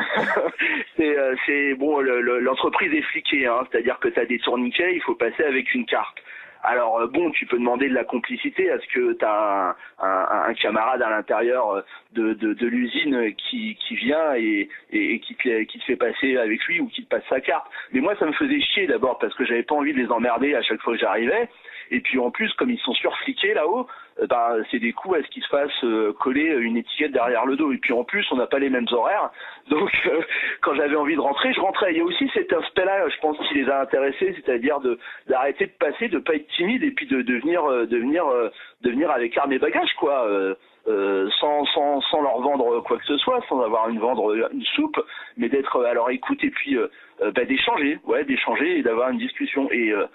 c'est, 0.97 1.19
euh, 1.19 1.35
c'est 1.47 1.75
bon, 1.75 2.01
le- 2.01 2.21
le- 2.21 2.41
l'entreprise 2.41 2.93
est 2.93 3.03
fliquée, 3.03 3.47
hein, 3.47 3.67
c'est-à-dire 3.71 3.99
que 3.99 4.09
t'as 4.09 4.25
des 4.25 4.39
tourniquets, 4.39 4.95
il 4.95 5.03
faut 5.03 5.15
passer 5.15 5.45
avec 5.45 5.75
une 5.75 5.87
carte. 5.87 6.19
Alors 6.65 7.01
euh, 7.01 7.09
bon, 7.09 7.31
tu 7.33 7.45
peux 7.47 7.59
demander 7.59 7.89
de 7.89 7.95
la 7.95 8.05
complicité 8.05 8.71
à 8.71 8.79
ce 8.79 8.87
que 8.87 9.13
tu 9.15 9.25
as 9.25 9.75
un, 9.99 10.07
un, 10.07 10.45
un 10.51 10.55
camarade 10.55 11.03
à 11.03 11.11
l'intérieur 11.11 11.71
euh, 11.73 11.83
de, 12.13 12.35
de, 12.35 12.53
de 12.55 12.67
l'usine 12.69 13.35
qui, 13.35 13.75
qui 13.77 13.97
vient 13.97 14.35
et, 14.37 14.69
et, 14.93 15.19
qui, 15.19 15.35
te, 15.35 15.63
qui 15.65 15.79
te 15.81 15.85
fait 15.85 15.97
passer 15.97 16.37
avec 16.37 16.63
lui 16.67 16.79
ou 16.81 16.87
qui 16.87 17.03
te 17.05 17.09
passe 17.09 17.25
sa 17.29 17.41
carte. 17.41 17.67
Mais 17.93 18.01
moi, 18.01 18.15
ça 18.17 18.27
me 18.27 18.33
faisait 18.33 18.61
chier 18.61 18.87
d'abord 18.87 19.19
parce 19.19 19.35
que 19.35 19.45
j'avais 19.45 19.65
pas 19.65 19.75
envie 19.75 19.93
de 19.93 19.99
les 19.99 20.11
emmerder 20.13 20.55
à 20.55 20.63
chaque 20.63 20.81
fois 20.83 20.93
que 20.95 21.01
j'arrivais. 21.01 21.49
Et 21.91 22.01
puis 22.01 22.19
en 22.21 22.31
plus, 22.31 22.53
comme 22.55 22.71
ils 22.71 22.79
sont 22.79 22.95
surfliqués 22.95 23.55
là-haut, 23.55 23.89
bah, 24.29 24.57
c'est 24.71 24.79
des 24.79 24.93
coups 24.93 25.19
à 25.19 25.23
ce 25.23 25.29
qu'ils 25.29 25.43
se 25.43 25.49
fassent 25.49 25.85
euh, 25.85 26.13
coller 26.21 26.47
une 26.61 26.77
étiquette 26.77 27.13
derrière 27.13 27.47
le 27.47 27.57
dos. 27.57 27.73
Et 27.73 27.79
puis 27.79 27.93
en 27.93 28.05
plus, 28.05 28.27
on 28.33 28.37
n'a 28.37 28.47
pas 28.47 28.59
les 28.59 28.71
mêmes 28.71 28.87
horaires. 28.91 29.31
Donc 29.71 29.91
euh, 30.07 30.21
quand 30.61 30.75
j'avais 30.75 30.97
envie 30.97 31.15
de 31.17 31.21
rentrer, 31.21 31.53
je 31.53 31.61
rentrais. 31.61 31.93
Il 31.93 31.99
y 31.99 32.01
a 32.01 32.05
aussi 32.05 32.29
cet 32.35 32.53
aspect-là, 32.53 33.09
je 33.09 33.21
pense, 33.21 33.37
qui 33.49 33.55
les 33.55 33.69
a 33.69 33.81
intéressés, 33.81 34.35
c'est-à-dire 34.37 34.81
de 34.81 34.99
d'arrêter 35.29 35.67
de 35.67 35.73
passer, 35.79 36.09
de 36.09 36.19
pas 36.19 36.35
être 36.35 36.49
timide 36.57 36.83
et 36.83 36.91
puis 36.91 37.07
de 37.07 37.23
devenir 37.23 37.65
devenir 37.87 38.25
devenir 38.83 39.11
avec 39.11 39.37
armes 39.39 39.53
et 39.53 39.59
bagages, 39.59 39.95
quoi. 39.99 40.27
Euh, 40.27 40.55
euh, 40.89 41.29
sans, 41.39 41.65
sans, 41.67 42.01
sans 42.01 42.23
leur 42.23 42.41
vendre 42.41 42.81
quoi 42.81 42.99
que 42.99 43.05
ce 43.05 43.17
soit, 43.19 43.41
sans 43.49 43.61
avoir 43.61 43.89
une 43.89 44.01
vendre 44.01 44.35
une 44.53 44.65
soupe, 44.75 45.01
mais 45.37 45.49
d'être 45.49 45.85
à 45.85 45.95
leur 45.95 46.11
écoute 46.11 46.43
et 46.43 46.51
puis 46.51 46.77
euh, 46.77 46.89
euh, 47.23 47.31
bah, 47.31 47.45
d'échanger, 47.45 47.99
ouais, 48.05 48.25
d'échanger 48.25 48.79
et 48.79 48.83
d'avoir 48.83 49.11
une 49.11 49.19
discussion. 49.19 49.71
Et 49.71 49.93
euh, 49.93 50.07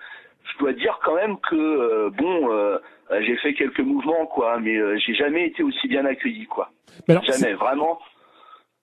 je 0.53 0.59
dois 0.59 0.73
dire 0.73 0.99
quand 1.03 1.15
même 1.15 1.37
que 1.49 1.55
euh, 1.55 2.09
bon, 2.17 2.51
euh, 2.51 2.77
j'ai 3.25 3.37
fait 3.37 3.53
quelques 3.53 3.79
mouvements 3.79 4.25
quoi, 4.27 4.59
mais 4.59 4.75
euh, 4.75 4.97
j'ai 5.05 5.15
jamais 5.15 5.47
été 5.47 5.63
aussi 5.63 5.87
bien 5.87 6.05
accueilli 6.05 6.45
quoi. 6.45 6.71
Mais 7.07 7.15
alors, 7.15 7.23
jamais, 7.23 7.53
vraiment. 7.53 7.99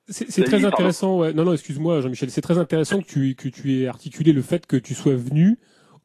C'est 0.08 0.44
très 0.44 0.64
intéressant. 0.64 1.18
Ouais. 1.18 1.32
Non, 1.32 1.44
non, 1.44 1.54
excuse-moi, 1.54 2.00
Jean-Michel. 2.02 2.30
C'est 2.30 2.42
très 2.42 2.58
intéressant 2.58 3.00
que 3.00 3.06
tu 3.06 3.34
que 3.34 3.48
tu 3.48 3.72
aies 3.74 3.86
articulé 3.86 4.32
le 4.32 4.42
fait 4.42 4.66
que 4.66 4.76
tu 4.76 4.94
sois 4.94 5.14
venu 5.14 5.56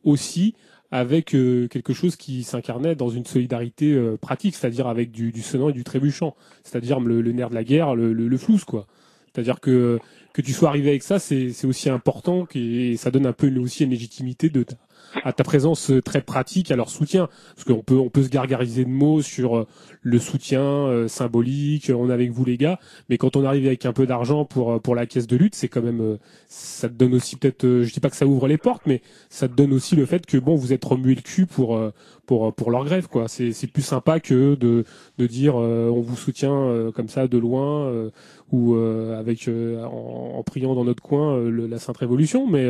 aussi 0.03 0.55
avec 0.91 1.35
euh, 1.35 1.67
quelque 1.67 1.93
chose 1.93 2.15
qui 2.15 2.43
s'incarnait 2.43 2.95
dans 2.95 3.09
une 3.09 3.25
solidarité 3.25 3.93
euh, 3.93 4.17
pratique, 4.17 4.55
c'est-à-dire 4.55 4.87
avec 4.87 5.11
du, 5.11 5.31
du 5.31 5.41
sonnant 5.41 5.69
et 5.69 5.73
du 5.73 5.83
trébuchant, 5.83 6.35
c'est-à-dire 6.63 6.99
le, 6.99 7.21
le 7.21 7.31
nerf 7.31 7.49
de 7.51 7.55
la 7.55 7.63
guerre, 7.63 7.93
le, 7.93 8.11
le, 8.11 8.27
le 8.27 8.37
flouze, 8.37 8.63
quoi. 8.63 8.87
C'est-à-dire 9.31 9.59
que 9.59 9.99
que 10.33 10.41
tu 10.41 10.53
sois 10.53 10.69
arrivé 10.69 10.89
avec 10.89 11.03
ça, 11.03 11.19
c'est 11.19 11.65
aussi 11.65 11.89
important 11.89 12.47
et 12.55 12.95
ça 12.97 13.11
donne 13.11 13.25
un 13.25 13.33
peu 13.33 13.51
aussi 13.59 13.83
une 13.83 13.89
légitimité 13.91 14.49
de 14.49 14.63
ta, 14.63 14.75
à 15.23 15.33
ta 15.33 15.43
présence 15.43 15.91
euh, 15.91 16.01
très 16.01 16.21
pratique, 16.21 16.71
à 16.71 16.75
leur 16.75 16.89
soutien, 16.89 17.27
parce 17.55 17.65
qu'on 17.65 17.81
peut 17.83 17.97
on 17.97 18.09
peut 18.09 18.23
se 18.23 18.29
gargariser 18.29 18.85
de 18.85 18.89
mots 18.89 19.21
sur 19.21 19.57
euh, 19.57 19.67
le 20.01 20.19
soutien 20.19 20.61
euh, 20.61 21.07
symbolique, 21.07 21.91
on 21.93 22.09
est 22.09 22.13
avec 22.13 22.31
vous 22.31 22.45
les 22.45 22.57
gars, 22.57 22.79
mais 23.09 23.17
quand 23.17 23.35
on 23.35 23.43
arrive 23.45 23.65
avec 23.67 23.85
un 23.85 23.93
peu 23.93 24.05
d'argent 24.05 24.45
pour 24.45 24.81
pour 24.81 24.95
la 24.95 25.05
caisse 25.05 25.27
de 25.27 25.35
lutte, 25.35 25.55
c'est 25.55 25.67
quand 25.67 25.81
même 25.81 26.17
ça 26.47 26.89
te 26.89 26.93
donne 26.93 27.13
aussi 27.13 27.35
peut-être 27.35 27.65
je 27.83 27.91
dis 27.93 27.99
pas 27.99 28.09
que 28.09 28.15
ça 28.15 28.25
ouvre 28.27 28.47
les 28.47 28.57
portes, 28.57 28.83
mais 28.85 29.01
ça 29.29 29.47
te 29.47 29.53
donne 29.53 29.73
aussi 29.73 29.95
le 29.95 30.05
fait 30.05 30.25
que 30.25 30.37
bon 30.37 30.55
vous 30.55 30.73
êtes 30.73 30.83
remué 30.85 31.15
le 31.15 31.21
cul 31.21 31.45
pour 31.45 31.79
pour 32.25 32.53
pour 32.53 32.71
leur 32.71 32.85
grève 32.85 33.07
quoi. 33.07 33.27
C'est 33.27 33.51
c'est 33.51 33.67
plus 33.67 33.81
sympa 33.83 34.19
que 34.19 34.55
de 34.55 34.85
de 35.17 35.27
dire 35.27 35.55
on 35.55 36.01
vous 36.01 36.15
soutient 36.15 36.91
comme 36.95 37.09
ça 37.09 37.27
de 37.27 37.37
loin 37.37 38.09
ou 38.51 38.75
avec 38.75 39.47
en, 39.49 40.33
en 40.37 40.43
priant 40.43 40.75
dans 40.75 40.85
notre 40.85 41.03
coin 41.03 41.37
le- 41.39 41.67
la 41.67 41.79
Sainte 41.79 41.97
Révolution, 41.97 42.47
mais 42.47 42.67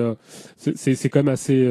c'est 0.58 0.76
c'est 0.96 1.10
quand 1.10 1.20
même 1.20 1.30
assez 1.34 1.68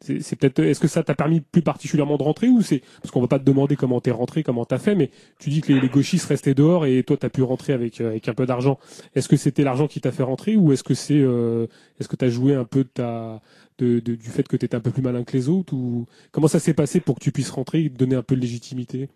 c'est 0.00 0.36
peut-être 0.38 0.60
est-ce 0.60 0.80
que 0.80 0.88
ça 0.88 1.02
t'a 1.02 1.14
permis 1.14 1.40
plus 1.40 1.62
particulièrement 1.62 2.16
de 2.16 2.22
rentrer 2.22 2.48
ou 2.48 2.62
c'est 2.62 2.80
parce 3.02 3.10
qu'on 3.10 3.20
va 3.20 3.28
pas 3.28 3.38
te 3.38 3.44
demander 3.44 3.76
comment 3.76 4.00
t'es 4.00 4.10
rentré 4.10 4.42
comment 4.42 4.64
t'as 4.64 4.78
fait 4.78 4.94
mais 4.94 5.10
tu 5.38 5.50
dis 5.50 5.60
que 5.60 5.72
les, 5.72 5.88
gauchistes 5.88 6.26
restaient 6.26 6.54
dehors 6.54 6.86
et 6.86 7.02
toi 7.02 7.16
t'as 7.18 7.28
pu 7.28 7.42
rentrer 7.42 7.74
avec 7.74 8.00
euh, 8.00 8.10
avec 8.10 8.28
un 8.28 8.34
peu 8.34 8.46
d'argent. 8.46 8.78
Est-ce 9.14 9.28
que 9.28 9.36
c'était 9.36 9.62
l'argent 9.62 9.86
qui 9.86 10.00
t'a 10.00 10.12
fait 10.12 10.22
rentrer 10.22 10.56
ou 10.56 10.72
est-ce 10.72 10.82
que 10.82 10.94
c'est 10.94 11.20
euh, 11.20 11.66
que 12.08 12.16
t'as 12.16 12.28
joué 12.28 12.54
un 12.54 12.64
peu 12.64 12.84
de 12.84 12.88
ta 12.88 13.40
de, 13.78 13.98
du 14.00 14.28
fait 14.28 14.46
que 14.46 14.56
t'étais 14.56 14.76
un 14.76 14.80
peu 14.80 14.90
plus 14.90 15.02
malin 15.02 15.24
que 15.24 15.32
les 15.32 15.48
autres 15.48 15.74
ou 15.74 16.06
comment 16.32 16.48
ça 16.48 16.58
s'est 16.58 16.74
passé 16.74 17.00
pour 17.00 17.16
que 17.16 17.24
tu 17.24 17.32
puisses 17.32 17.50
rentrer 17.50 17.84
et 17.84 17.90
te 17.90 17.96
donner 17.96 18.16
un 18.16 18.22
peu 18.22 18.36
de 18.36 18.40
légitimité? 18.40 19.08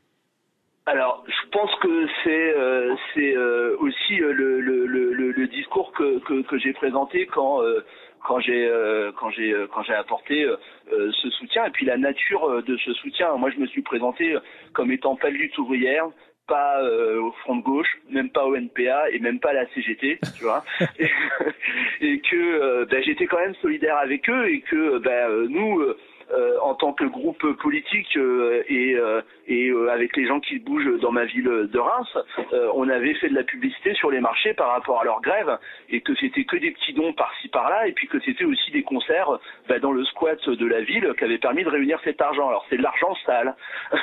Alors, 0.87 1.25
je 1.27 1.49
pense 1.51 1.71
que 1.83 2.07
c'est 2.23 2.55
euh, 2.55 2.95
euh, 3.17 3.77
aussi 3.79 4.21
euh, 4.21 4.33
le, 4.33 5.47
discours 5.47 5.93
que, 5.93 6.59
j'ai 6.59 6.73
présenté 6.73 7.27
quand 7.27 7.63
euh, 7.63 7.85
quand 8.25 8.41
j'ai 8.41 8.67
euh, 8.67 9.13
quand 9.13 9.31
j'ai 9.31 9.53
euh, 9.53 9.67
quand 9.73 9.83
j'ai 9.83 9.95
apporté 9.95 10.45
euh, 10.45 10.57
euh, 10.93 11.13
ce 11.23 11.31
soutien 11.31 11.67
et 11.67 11.71
puis 11.71 11.87
la 11.87 11.97
nature 11.97 12.45
euh, 12.45 12.63
de 12.63 12.77
ce 12.79 12.93
soutien. 12.95 13.37
Moi, 13.37 13.51
je 13.51 13.61
me 13.61 13.67
suis 13.67 13.83
présenté 13.83 14.37
comme 14.73 14.91
étant 14.91 15.15
pas 15.15 15.31
de 15.31 15.37
lutte 15.37 15.57
ouvrière, 15.59 16.07
pas 16.49 16.83
euh, 16.83 17.21
au 17.21 17.33
front 17.43 17.57
de 17.57 17.63
gauche, 17.63 17.99
même 18.11 18.31
pas 18.31 18.45
au 18.47 18.57
NPA 18.57 19.11
et 19.11 19.19
même 19.21 19.39
pas 19.39 19.51
à 19.51 19.55
la 19.55 19.67
CGT, 19.69 20.19
tu 20.37 20.45
vois, 20.45 20.65
et, 20.99 21.09
et 22.01 22.21
que 22.21 22.37
euh, 22.37 22.87
ben, 22.91 23.03
j'étais 23.05 23.27
quand 23.27 23.39
même 23.39 23.55
solidaire 23.57 23.99
avec 23.99 24.29
eux 24.29 24.49
et 24.49 24.61
que 24.63 24.99
ben, 24.99 25.31
euh, 25.31 25.47
nous. 25.49 25.83
Euh, 26.33 26.59
en 26.63 26.75
tant 26.75 26.93
que 26.93 27.05
groupe 27.05 27.45
politique 27.63 28.17
euh, 28.17 28.63
et, 28.69 28.95
euh, 28.97 29.21
et 29.47 29.69
euh, 29.69 29.91
avec 29.91 30.17
les 30.17 30.27
gens 30.27 30.41
qui 30.41 30.59
bougent 30.59 31.01
dans 31.01 31.13
ma 31.13 31.25
ville 31.25 31.69
de 31.71 31.79
Reims, 31.79 32.19
euh, 32.53 32.71
on 32.75 32.89
avait 32.89 33.15
fait 33.15 33.29
de 33.29 33.35
la 33.35 33.43
publicité 33.43 33.95
sur 33.95 34.11
les 34.11 34.21
marchés 34.21 34.55
par 34.55 34.69
rapport 34.73 35.01
à 35.01 35.05
leur 35.05 35.21
grève 35.21 35.59
et 35.91 36.01
que 36.01 36.15
c'était 36.17 36.45
que 36.45 36.57
des 36.57 36.71
petits 36.71 36.93
dons 36.93 37.13
par-ci 37.13 37.49
par-là 37.49 37.87
et 37.89 37.93
puis 37.93 38.09
que 38.09 38.21
c'était 38.21 38.45
aussi 38.45 38.71
des 38.71 38.83
concerts 38.83 39.39
bah, 39.69 39.79
dans 39.79 39.93
le 39.93 40.05
squat 40.05 40.39
de 40.49 40.67
la 40.67 40.81
ville 40.81 41.13
qui 41.19 41.25
avaient 41.25 41.39
permis 41.39 41.65
de 41.65 41.69
réunir 41.69 41.99
cet 42.05 42.21
argent. 42.21 42.49
Alors 42.49 42.67
c'est 42.71 42.77
de 42.77 42.83
l'argent 42.83 43.15
sale, 43.27 43.55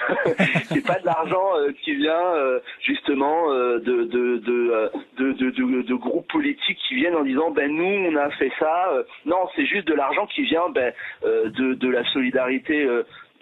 c'est 0.70 0.86
pas 0.86 1.00
de 1.00 1.06
l'argent 1.06 1.56
euh, 1.56 1.72
qui 1.84 1.96
vient 1.96 2.34
justement 2.82 3.50
de, 3.52 3.80
de, 3.80 4.38
de, 4.38 5.02
de, 5.18 5.82
de, 5.82 5.94
groupes 5.96 6.30
politiques 6.32 6.78
qui 6.88 6.96
viennent 6.96 7.16
en 7.16 7.24
disant 7.24 7.52
ben 7.52 7.72
nous 7.72 8.12
on 8.12 8.16
a 8.16 8.30
fait 8.32 8.52
ça. 8.60 8.94
Non, 9.26 9.48
c'est 9.56 9.66
juste 9.66 9.88
de 9.88 9.94
l'argent 9.94 10.26
qui 10.28 10.44
vient 10.44 10.62
euh, 11.24 11.50
de, 11.50 11.74
de 11.74 11.90
la 11.90 12.04
solidarité 12.14 12.88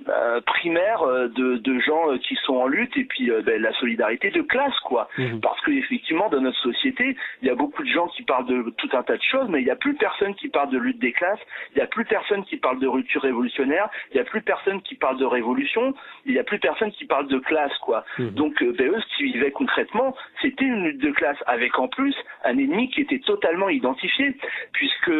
euh, 0.08 0.42
primaire 0.42 1.02
euh, 1.04 1.28
de, 1.28 1.58
de 1.58 1.80
gens 1.80 2.12
euh, 2.12 2.18
qui 2.18 2.36
sont 2.44 2.56
en 2.56 2.68
lutte 2.68 2.96
et 2.98 3.04
puis 3.04 3.30
euh, 3.32 3.42
ben, 3.42 3.62
la 3.62 3.74
solidarité 3.74 4.32
de 4.32 4.42
classe 4.42 4.78
quoi. 4.86 5.10
Parce 5.42 5.60
que 5.62 5.72
effectivement 5.72 6.30
dans 6.30 6.42
notre 6.42 6.60
société 6.60 7.16
il 7.42 7.48
y 7.48 7.52
a 7.52 7.56
beaucoup 7.56 7.84
de 7.84 7.90
gens 7.90 8.08
qui 8.08 8.24
parlent 8.24 8.46
de 8.46 8.74
tout 8.78 8.90
un 8.94 9.04
tas 9.04 9.18
de 9.18 9.22
choses 9.22 9.48
mais 9.50 9.62
il 9.62 9.66
n'y 9.66 9.72
a 9.72 9.76
plus 9.76 9.96
personne 9.96 10.36
qui 10.36 10.48
parle 10.48 10.70
de 10.70 10.78
lutte 10.78 11.00
des 11.00 11.12
classes, 11.12 11.40
il 11.74 11.78
n'y 11.78 11.82
a 11.82 11.88
plus 11.88 12.06
personne 12.06 12.44
qui 12.46 12.58
parle 12.58 12.80
de 12.80 12.88
rupture 12.88 13.22
révolutionnaire, 13.22 13.90
il 14.12 14.16
n'y 14.16 14.22
a 14.22 14.24
plus 14.24 14.42
personne 14.42 14.82
qui 14.82 14.96
parle 14.96 15.18
de 15.18 15.26
révolution, 15.26 15.94
il 16.26 16.34
n'y 16.34 16.40
a 16.40 16.44
plus 16.44 16.60
personne 16.60 16.92
qui 16.92 17.06
parle 17.06 17.28
de 17.28 17.40
classe 17.40 17.78
quoi. 17.80 18.06
Donc 18.20 18.62
euh, 18.62 18.74
ben, 18.78 18.90
eux 18.90 19.00
ce 19.00 19.18
qu'ils 19.18 19.34
vivaient 19.34 19.52
concrètement 19.52 20.16
c'était 20.42 20.66
une 20.66 20.84
lutte 20.86 21.02
de 21.02 21.12
classe 21.12 21.38
avec 21.46 21.78
en 21.78 21.88
plus 21.88 22.16
un 22.44 22.58
ennemi 22.58 22.90
qui 22.90 23.02
était 23.02 23.20
totalement 23.20 23.70
identifié 23.70 24.36
puisque 24.72 25.12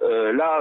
là 0.00 0.58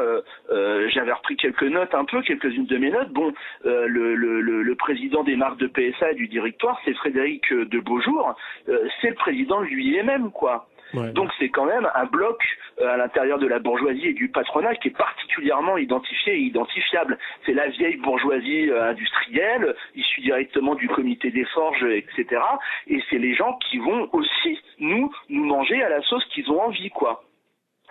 j'avais 0.90 1.14
repris 1.14 1.36
quelques 1.36 1.64
notes 1.64 1.94
un 1.94 2.06
peu 2.06 2.22
quelques-unes 2.22 2.66
de 2.66 2.78
mes 2.78 2.92
notes 2.92 3.12
bon 3.12 3.34
euh, 3.66 3.88
le, 3.88 4.16
le, 4.16 4.42
le, 4.42 4.76
président 4.76 5.24
des 5.24 5.36
marques 5.36 5.60
de 5.60 5.68
PSA 5.68 6.12
et 6.12 6.16
du 6.16 6.28
directoire 6.28 6.80
c'est 6.84 6.94
Frédéric 6.94 7.52
euh, 7.52 7.66
de 7.66 7.80
Beaujour 7.80 8.34
Euh, 8.70 8.88
c'est 9.02 9.10
le 9.10 9.16
président 9.16 9.60
lui-même 9.62 10.32
quoi 10.32 10.68
donc 10.94 11.32
c'est 11.40 11.50
quand 11.50 11.66
même 11.66 11.90
un 11.96 12.06
bloc 12.06 12.44
euh, 12.82 12.94
à 12.94 12.98
l'intérieur 12.98 13.40
de 13.40 13.48
la 13.48 13.60
bourgeoisie 13.60 14.08
et 14.08 14.14
du 14.14 14.28
patronat 14.28 14.76
qui 14.76 14.90
est 14.90 14.98
particulièrement 14.98 15.78
identifié 15.78 16.34
et 16.34 16.40
identifiable. 16.40 17.18
C'est 17.46 17.54
la 17.54 17.70
vieille 17.70 17.96
bourgeoisie 17.96 18.70
industrielle, 18.70 19.74
issue 19.96 20.20
directement 20.20 20.76
du 20.76 20.90
comité 20.90 21.32
des 21.32 21.46
forges, 21.46 21.86
etc. 21.86 22.42
Et 22.88 23.02
c'est 23.10 23.20
les 23.20 23.34
gens 23.36 23.58
qui 23.70 23.78
vont 23.78 24.10
aussi, 24.12 24.60
nous, 24.80 25.10
nous 25.30 25.46
manger 25.46 25.82
à 25.82 25.88
la 25.88 26.02
sauce 26.02 26.26
qu'ils 26.26 26.52
ont 26.52 26.62
envie, 26.62 26.90
quoi. 26.90 27.24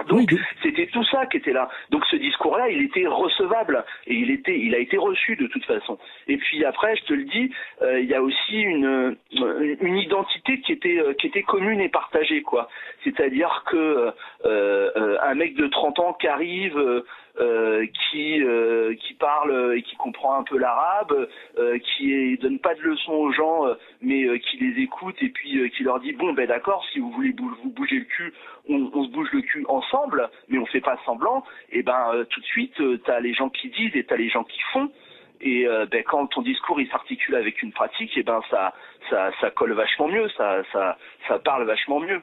Donc 0.09 0.35
c'était 0.63 0.87
tout 0.87 1.05
ça 1.05 1.27
qui 1.27 1.39
était 1.39 1.53
là. 1.53 1.69
Donc 1.91 2.05
ce 2.07 2.17
discours-là, 2.17 2.69
il 2.69 2.83
était 2.83 3.07
recevable 3.07 3.85
et 4.07 4.15
il 4.15 4.31
était, 4.31 4.59
il 4.59 4.75
a 4.75 4.79
été 4.79 4.97
reçu 4.97 5.37
de 5.37 5.47
toute 5.47 5.65
façon. 5.65 5.99
Et 6.29 6.37
puis 6.37 6.65
après, 6.65 6.97
je 6.97 7.05
te 7.05 7.15
le 7.15 7.25
dis, 7.25 7.51
euh, 7.83 8.01
il 8.01 8.09
y 8.09 8.15
a 8.15 8.23
aussi 8.23 8.61
une, 8.61 8.87
euh, 8.87 9.77
une 9.81 9.97
identité 9.99 10.61
qui 10.61 10.73
était, 10.73 10.99
euh, 10.99 11.15
qui 11.15 11.27
était 11.27 11.43
commune 11.43 11.81
et 11.81 11.89
partagée, 11.89 12.43
quoi. 12.43 12.69
C'est-à-dire 13.05 13.65
que 13.71 13.77
euh, 13.77 14.11
euh, 14.47 15.19
un 15.23 15.35
mec 15.35 15.55
de 15.55 15.67
30 15.67 15.99
ans 16.01 16.13
qui 16.15 16.29
arrive, 16.29 16.79
euh, 17.39 17.87
euh, 18.15 18.95
qui 18.95 19.15
parle 19.15 19.75
et 19.77 19.83
qui 19.83 19.97
comprend 19.97 20.39
un 20.39 20.43
peu 20.43 20.59
l'arabe, 20.59 21.29
euh, 21.59 21.79
qui 21.79 22.13
est, 22.13 22.37
donne 22.41 22.59
pas 22.59 22.75
de 22.75 22.81
leçons 22.81 23.13
aux 23.13 23.33
gens, 23.33 23.65
mais 24.01 24.39
qui 24.41 24.57
les 24.59 24.83
écoute 24.83 25.17
et 25.21 25.29
puis 25.29 25.71
qui 25.71 25.83
leur 25.83 26.01
dit 26.01 26.13
bon 26.13 26.33
ben 26.33 26.47
d'accord, 26.47 26.85
si 26.93 26.99
vous 26.99 27.11
voulez 27.11 27.35
vous 27.39 27.71
bouger 27.71 28.01
le 28.01 28.05
cul, 28.05 28.33
on, 28.69 29.05
se 29.05 29.11
bouge 29.11 29.29
le 29.33 29.43
cul 29.43 29.65
ensemble, 29.69 30.29
mais 30.49 30.59
on 30.59 30.67
fait 30.67 30.81
pas 30.81 30.99
semblant. 31.05 31.45
Et 31.71 31.83
ben 31.83 32.13
euh, 32.15 32.25
tout 32.25 32.41
de 32.41 32.47
suite, 32.47 32.75
t'as 33.05 33.21
les 33.21 33.35
gens 33.35 33.49
qui 33.49 33.69
disent 33.69 33.95
et 33.95 34.05
t'as 34.05 34.17
les 34.17 34.29
gens 34.29 34.45
qui 34.45 34.61
font. 34.73 34.91
Et 35.43 35.67
ben, 35.91 36.03
quand 36.05 36.27
ton 36.27 36.43
discours 36.43 36.81
il 36.83 36.89
s'articule 36.89 37.35
avec 37.35 37.63
une 37.63 37.73
pratique, 37.73 38.15
et 38.19 38.23
ben 38.23 38.43
ça 38.51 38.75
ça 39.09 39.31
ça 39.41 39.51
colle 39.51 39.73
vachement 39.73 40.09
mieux, 40.09 40.29
ça 40.37 40.63
ça 40.73 41.39
parle 41.39 41.65
vachement 41.65 42.01
mieux. 42.01 42.21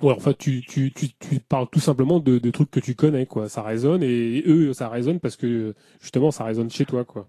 Ouais, 0.00 0.14
enfin, 0.16 0.32
tu, 0.32 0.60
tu, 0.60 0.92
tu, 0.92 1.08
tu 1.18 1.40
parles 1.40 1.66
tout 1.72 1.80
simplement 1.80 2.20
de, 2.20 2.38
de 2.38 2.50
trucs 2.50 2.70
que 2.70 2.80
tu 2.80 2.94
connais, 2.94 3.26
quoi. 3.26 3.48
Ça 3.48 3.62
résonne 3.62 4.02
et 4.02 4.44
eux, 4.46 4.72
ça 4.72 4.88
résonne 4.88 5.18
parce 5.18 5.36
que 5.36 5.74
justement, 6.00 6.30
ça 6.30 6.44
résonne 6.44 6.70
chez 6.70 6.84
toi, 6.84 7.04
quoi. 7.04 7.26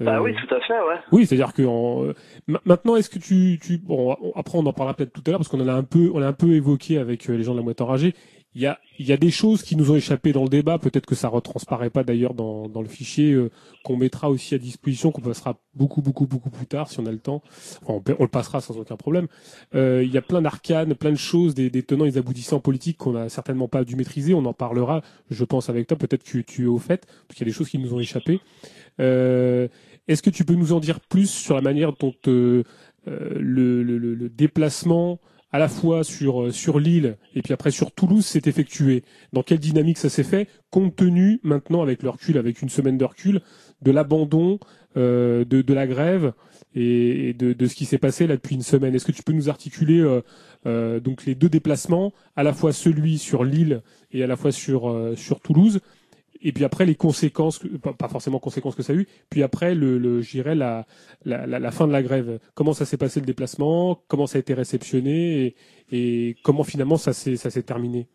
Bah 0.00 0.16
Euh, 0.16 0.20
oui, 0.22 0.34
tout 0.34 0.52
à 0.52 0.60
fait, 0.60 0.72
ouais. 0.74 0.98
Oui, 1.12 1.24
c'est-à-dire 1.24 1.52
que 1.52 1.62
en, 1.62 2.04
euh, 2.06 2.14
ma- 2.48 2.60
maintenant, 2.64 2.96
est-ce 2.96 3.08
que 3.08 3.20
tu, 3.20 3.60
tu, 3.62 3.78
bon, 3.78 4.16
on- 4.20 4.32
après 4.34 4.58
on 4.58 4.66
en 4.66 4.72
parlera 4.72 4.94
peut-être 4.94 5.12
tout 5.12 5.22
à 5.26 5.30
l'heure 5.30 5.38
parce 5.38 5.48
qu'on 5.48 5.60
en 5.60 5.68
a 5.68 5.72
un 5.72 5.84
peu, 5.84 6.10
on 6.12 6.18
l'a 6.18 6.26
un 6.26 6.32
peu 6.32 6.52
évoqué 6.54 6.98
avec 6.98 7.30
euh, 7.30 7.36
les 7.36 7.44
gens 7.44 7.52
de 7.52 7.58
la 7.58 7.62
moite 7.64 7.80
enragée. 7.80 8.12
Il 8.54 8.62
y 8.62 8.66
a, 8.66 8.78
y 8.98 9.12
a 9.12 9.16
des 9.16 9.30
choses 9.30 9.62
qui 9.62 9.74
nous 9.76 9.90
ont 9.90 9.96
échappé 9.96 10.32
dans 10.32 10.44
le 10.44 10.48
débat. 10.48 10.78
Peut-être 10.78 11.06
que 11.06 11.14
ça 11.14 11.28
retransparaît 11.28 11.90
pas 11.90 12.04
d'ailleurs 12.04 12.34
dans, 12.34 12.68
dans 12.68 12.82
le 12.82 12.88
fichier 12.88 13.32
euh, 13.32 13.50
qu'on 13.82 13.96
mettra 13.96 14.30
aussi 14.30 14.54
à 14.54 14.58
disposition, 14.58 15.10
qu'on 15.10 15.22
passera 15.22 15.58
beaucoup, 15.74 16.02
beaucoup, 16.02 16.26
beaucoup 16.26 16.50
plus 16.50 16.66
tard 16.66 16.88
si 16.88 17.00
on 17.00 17.06
a 17.06 17.10
le 17.12 17.18
temps. 17.18 17.42
On, 17.86 18.00
le 18.06 18.28
passera 18.28 18.60
sans 18.60 18.78
aucun 18.78 18.96
problème. 18.96 19.26
Euh, 19.74 20.02
il 20.04 20.12
y 20.12 20.18
a 20.18 20.22
plein 20.22 20.40
d'arcanes, 20.40 20.94
plein 20.94 21.10
de 21.10 21.16
choses, 21.16 21.54
des, 21.54 21.68
des 21.68 21.82
tenants 21.82 22.04
et 22.04 22.12
des 22.12 22.18
aboutissants 22.18 22.60
politiques 22.60 22.98
qu'on 22.98 23.16
a 23.16 23.28
certainement 23.28 23.66
pas 23.68 23.82
dû 23.84 23.96
maîtriser. 23.96 24.34
On 24.34 24.44
en 24.44 24.52
parlera, 24.54 25.02
je 25.30 25.44
pense, 25.44 25.68
avec 25.68 25.88
toi. 25.88 25.96
Peut-être 25.98 26.22
que 26.22 26.38
tu 26.38 26.62
es 26.64 26.66
au 26.66 26.78
fait, 26.78 27.06
parce 27.26 27.36
qu'il 27.36 27.46
y 27.46 27.50
a 27.50 27.52
des 27.52 27.56
choses 27.56 27.68
qui 27.68 27.78
nous 27.78 27.92
ont 27.94 28.00
échappé. 28.00 28.40
Euh, 29.00 29.66
Est-ce 30.06 30.22
que 30.22 30.30
tu 30.30 30.44
peux 30.44 30.54
nous 30.54 30.72
en 30.72 30.80
dire 30.80 31.00
plus 31.00 31.28
sur 31.30 31.54
la 31.54 31.60
manière 31.60 31.92
dont 31.94 32.14
euh, 32.28 32.62
euh, 33.08 33.30
le, 33.38 33.82
le- 33.82 33.98
le- 33.98 34.14
le 34.14 34.28
déplacement 34.28 35.18
à 35.54 35.58
la 35.60 35.68
fois 35.68 36.02
sur 36.02 36.42
euh, 36.42 36.50
sur 36.50 36.80
l'île 36.80 37.16
et 37.36 37.40
puis 37.40 37.52
après 37.52 37.70
sur 37.70 37.92
Toulouse 37.92 38.26
s'est 38.26 38.42
effectué 38.46 39.04
Dans 39.32 39.44
quelle 39.44 39.60
dynamique 39.60 39.98
ça 39.98 40.08
s'est 40.08 40.24
fait 40.24 40.48
Compte 40.72 40.96
tenu 40.96 41.38
maintenant 41.44 41.80
avec 41.80 42.02
le 42.02 42.10
recul, 42.10 42.38
avec 42.38 42.60
une 42.60 42.68
semaine 42.68 42.98
de 42.98 43.04
recul, 43.04 43.40
de 43.80 43.92
l'abandon, 43.92 44.58
euh, 44.96 45.44
de, 45.44 45.62
de 45.62 45.72
la 45.72 45.86
grève 45.86 46.32
et, 46.74 47.34
de, 47.34 47.52
de 47.52 47.66
ce 47.66 47.76
qui 47.76 47.84
s'est 47.84 47.98
passé 47.98 48.26
là 48.26 48.34
depuis 48.34 48.56
une 48.56 48.62
semaine? 48.62 48.96
Est-ce 48.96 49.04
que 49.04 49.12
tu 49.12 49.22
peux 49.22 49.32
nous 49.32 49.48
articuler 49.48 50.04
euh, 50.66 50.98
donc 50.98 51.24
les 51.24 51.36
deux 51.36 51.48
déplacements, 51.48 52.12
à 52.34 52.42
la 52.42 52.52
fois 52.52 52.72
celui 52.72 53.16
sur 53.18 53.44
l'île 53.44 53.82
et 54.10 54.24
à 54.24 54.26
la 54.26 54.34
fois 54.34 54.50
sur 54.50 55.12
sur 55.14 55.38
Toulouse? 55.38 55.78
Et 56.44 56.52
puis 56.52 56.64
après 56.64 56.84
les 56.86 56.94
conséquences, 56.94 57.58
que- 57.58 57.68
pas, 57.78 58.08
forcément 58.08 58.38
conséquences 58.38 58.76
que 58.76 58.82
ça 58.82 58.92
a 58.92 58.96
eu, 58.96 59.06
puis 59.30 59.42
après 59.42 59.74
le, 59.74 59.98
le 59.98 60.20
la, 60.54 60.86
la, 61.24 61.46
la, 61.46 61.58
la 61.58 61.70
fin 61.72 61.86
de 61.88 61.92
la 61.92 62.02
grève. 62.02 62.38
Comment 62.54 62.72
ça 62.74 62.84
s'est 62.84 62.96
passé 62.98 63.20
le 63.20 63.26
déplacement, 63.26 64.02
comment 64.08 64.26
ça 64.26 64.38
a 64.38 64.40
été 64.40 64.54
réceptionné? 64.54 65.46
Et, 65.46 65.56
et 66.30 66.36
comment 66.42 66.64
finalement 66.64 66.96
ça 66.96 67.12
s'est 67.12 67.36
ça 67.36 67.50
s'est 67.50 67.62
terminé? 67.64 68.08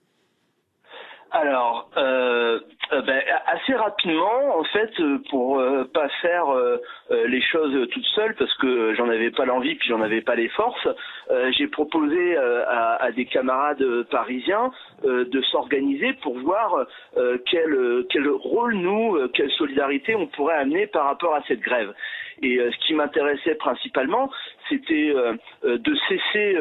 Alors, 1.32 1.91
euh, 1.95 2.59
euh, 2.91 3.01
ben, 3.03 3.22
assez 3.45 3.74
rapidement, 3.75 4.58
en 4.58 4.64
fait, 4.64 4.90
euh, 4.99 5.19
pour 5.30 5.59
euh, 5.59 5.83
pas 5.93 6.09
faire 6.24 6.49
euh, 6.49 6.77
euh, 7.11 7.27
les 7.27 7.41
choses 7.41 7.88
toutes 7.91 8.06
seules, 8.16 8.33
parce 8.35 8.51
que 8.58 8.95
j'en 8.95 9.08
avais 9.09 9.30
pas 9.30 9.45
l'envie, 9.45 9.75
puis 9.75 9.90
j'en 9.90 10.01
avais 10.01 10.22
pas 10.22 10.35
les 10.35 10.49
forces, 10.49 10.88
j'ai 11.51 11.67
proposé 11.67 12.35
à, 12.38 12.95
à 12.95 13.11
des 13.11 13.25
camarades 13.25 13.83
parisiens 14.09 14.72
de 15.03 15.41
s'organiser 15.51 16.14
pour 16.24 16.38
voir 16.40 16.88
quel, 17.45 18.06
quel 18.09 18.27
rôle 18.30 18.74
nous, 18.74 19.27
quelle 19.33 19.51
solidarité 19.51 20.16
on 20.16 20.25
pourrait 20.27 20.56
amener 20.56 20.88
par 20.88 21.06
rapport 21.06 21.35
à 21.35 21.43
cette 21.48 21.59
grève. 21.59 21.93
Et 22.41 22.57
euh, 22.57 22.71
ce 22.71 22.87
qui 22.87 22.93
m'intéressait 22.93 23.55
principalement, 23.55 24.29
c'était 24.69 25.11
euh, 25.15 25.33
euh, 25.65 25.77
de 25.77 25.95
cesser 26.07 26.57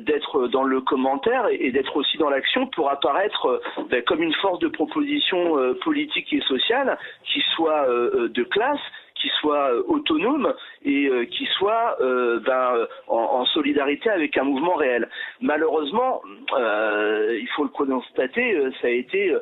d'être 0.00 0.48
dans 0.48 0.64
le 0.64 0.80
commentaire 0.80 1.46
et, 1.50 1.70
d'être 1.70 1.96
aussi 1.96 2.18
dans 2.18 2.30
l'action 2.30 2.66
pour 2.68 2.90
apparaître 2.90 3.60
ben, 3.90 4.02
comme 4.02 4.22
une 4.22 4.34
force 4.34 4.58
de 4.58 4.68
proposition 4.68 5.56
politique 5.82 6.32
et 6.32 6.40
sociale 6.42 6.98
qui 7.24 7.40
soit 7.54 7.86
de 7.88 8.42
classe 8.44 8.80
qui 9.26 9.32
soit 9.40 9.72
euh, 9.72 9.82
autonome 9.88 10.54
et 10.84 11.06
euh, 11.06 11.24
qui 11.24 11.46
soit 11.58 11.96
euh, 12.00 12.38
ben, 12.40 12.86
en, 13.08 13.44
solidarité 13.46 14.08
avec 14.10 14.36
un 14.38 14.44
mouvement 14.44 14.74
réel. 14.74 15.08
Malheureusement, 15.40 16.22
il 16.26 17.48
faut 17.54 17.64
le 17.64 17.70
constater, 17.70 18.60
ça 18.80 18.88
a 18.88 18.90
été 18.90 19.34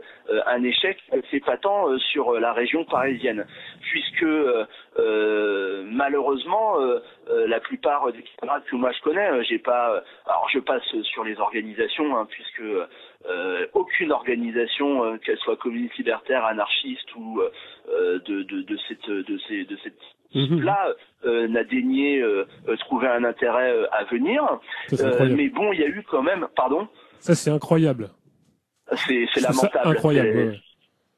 un 0.46 0.62
échec 0.62 0.98
assez 1.12 1.40
patent 1.40 1.98
sur 2.12 2.38
la 2.38 2.52
région 2.52 2.84
parisienne, 2.84 3.44
puisque 3.80 4.26
malheureusement, 5.90 6.76
la 7.28 7.60
plupart 7.60 8.12
des 8.12 8.24
camarades 8.40 8.64
que 8.70 8.76
moi 8.76 8.92
je 8.92 9.00
connais, 9.02 9.44
j'ai 9.44 9.58
pas, 9.58 10.02
alors 10.26 10.48
je 10.52 10.60
passe 10.60 10.84
sur 11.02 11.24
les 11.24 11.38
organisations, 11.40 12.16
hein, 12.16 12.26
puisque 12.30 12.62
euh, 13.28 13.66
aucune 13.74 14.12
organisation, 14.12 15.04
euh, 15.04 15.16
qu'elle 15.18 15.38
soit 15.38 15.56
communiste 15.56 15.96
libertaire, 15.96 16.44
anarchiste 16.44 17.14
ou 17.16 17.40
euh, 17.40 18.18
de, 18.26 18.42
de, 18.42 18.62
de 18.62 18.76
cette 18.88 19.08
de 19.08 19.38
ces 19.48 19.64
de 19.64 19.76
cette 19.82 19.98
là 20.64 20.88
euh, 21.24 21.46
n'a 21.48 21.62
daigné 21.64 22.20
euh, 22.20 22.44
euh, 22.68 22.76
trouver 22.76 23.06
un 23.06 23.22
intérêt 23.24 23.70
euh, 23.72 23.86
à 23.92 24.04
venir. 24.04 24.42
Ça, 24.88 25.06
Euh, 25.06 25.34
mais 25.36 25.48
bon, 25.48 25.72
il 25.72 25.80
y 25.80 25.84
a 25.84 25.86
eu 25.88 26.02
quand 26.10 26.22
même, 26.22 26.48
pardon, 26.56 26.88
Ça 27.20 27.34
c'est 27.34 27.50
incroyable. 27.50 28.10
c'est 28.96 29.26
lamentable. 29.40 29.88
incroyable. 29.88 30.60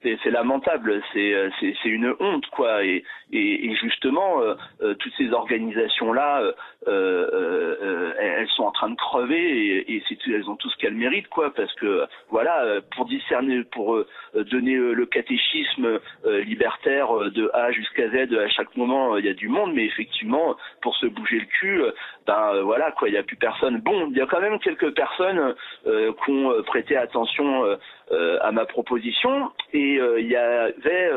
C'est- 0.02 0.30
lamentable, 0.30 1.02
c'est 1.12 1.34
euh, 1.34 1.48
c'est 1.58 1.74
c'est 1.82 1.88
une 1.88 2.14
honte 2.20 2.46
quoi 2.52 2.84
et 2.84 3.02
et, 3.32 3.66
et 3.66 3.74
justement 3.76 4.40
euh, 4.40 4.54
euh, 4.82 4.94
toutes 4.94 5.12
ces 5.18 5.30
organisations 5.32 6.12
là 6.12 6.52
euh, 6.88 7.28
euh, 7.32 7.76
euh, 7.82 8.12
elles 8.18 8.48
sont 8.48 8.64
en 8.64 8.70
train 8.70 8.90
de 8.90 8.96
crever 8.96 9.36
et, 9.36 9.96
et 9.96 10.02
elles 10.26 10.48
ont 10.48 10.56
tout 10.56 10.70
ce 10.70 10.76
qu'elles 10.76 10.94
méritent 10.94 11.28
quoi 11.28 11.52
parce 11.54 11.72
que 11.74 12.06
voilà 12.30 12.62
euh, 12.62 12.80
pour 12.94 13.06
discerner 13.06 13.64
pour 13.64 14.04
donner 14.34 14.74
le 14.76 15.06
catéchisme 15.06 15.98
libertaire 16.24 17.08
de 17.30 17.50
A 17.54 17.72
jusqu'à 17.72 18.08
Z 18.10 18.34
à 18.34 18.48
chaque 18.48 18.76
moment 18.76 19.16
il 19.16 19.24
y 19.24 19.28
a 19.28 19.34
du 19.34 19.48
monde 19.48 19.72
mais 19.74 19.84
effectivement 19.84 20.56
pour 20.82 20.96
se 20.96 21.06
bouger 21.06 21.40
le 21.40 21.46
cul 21.46 21.82
ben 22.26 22.60
voilà 22.62 22.92
quoi 22.92 23.08
il 23.08 23.14
y 23.14 23.18
a 23.18 23.22
plus 23.22 23.36
personne. 23.36 23.80
Bon 23.80 24.08
il 24.10 24.16
y 24.16 24.20
a 24.20 24.26
quand 24.26 24.40
même 24.40 24.58
quelques 24.58 24.94
personnes 24.94 25.54
euh, 25.86 26.12
qui 26.24 26.30
ont 26.30 26.62
prêté 26.64 26.96
attention 26.96 27.64
euh, 28.12 28.38
à 28.42 28.52
ma 28.52 28.66
proposition 28.66 29.50
et 29.72 29.98
il 30.18 30.26
y 30.26 30.36
avait 30.36 31.10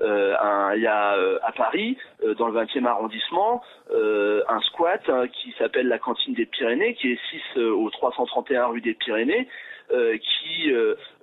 un, 0.00 0.74
il 0.74 0.82
y 0.82 0.86
a 0.86 1.14
euh, 1.14 1.38
à 1.42 1.52
Paris 1.52 1.96
euh, 2.24 2.34
dans 2.34 2.48
le 2.48 2.60
20e 2.60 2.86
arrondissement 2.86 3.62
euh, 3.90 4.42
un 4.48 4.60
squat 4.60 5.00
hein, 5.08 5.26
qui 5.28 5.54
s'appelle 5.58 5.88
la 5.88 5.98
cantine 5.98 6.34
des 6.34 6.46
Pyrénées 6.46 6.94
qui 6.94 7.12
est 7.12 7.20
6 7.30 7.58
euh, 7.58 7.70
au 7.70 7.90
331 7.90 8.66
rue 8.66 8.80
des 8.80 8.94
Pyrénées 8.94 9.48
euh, 9.92 10.18
qui 10.18 10.72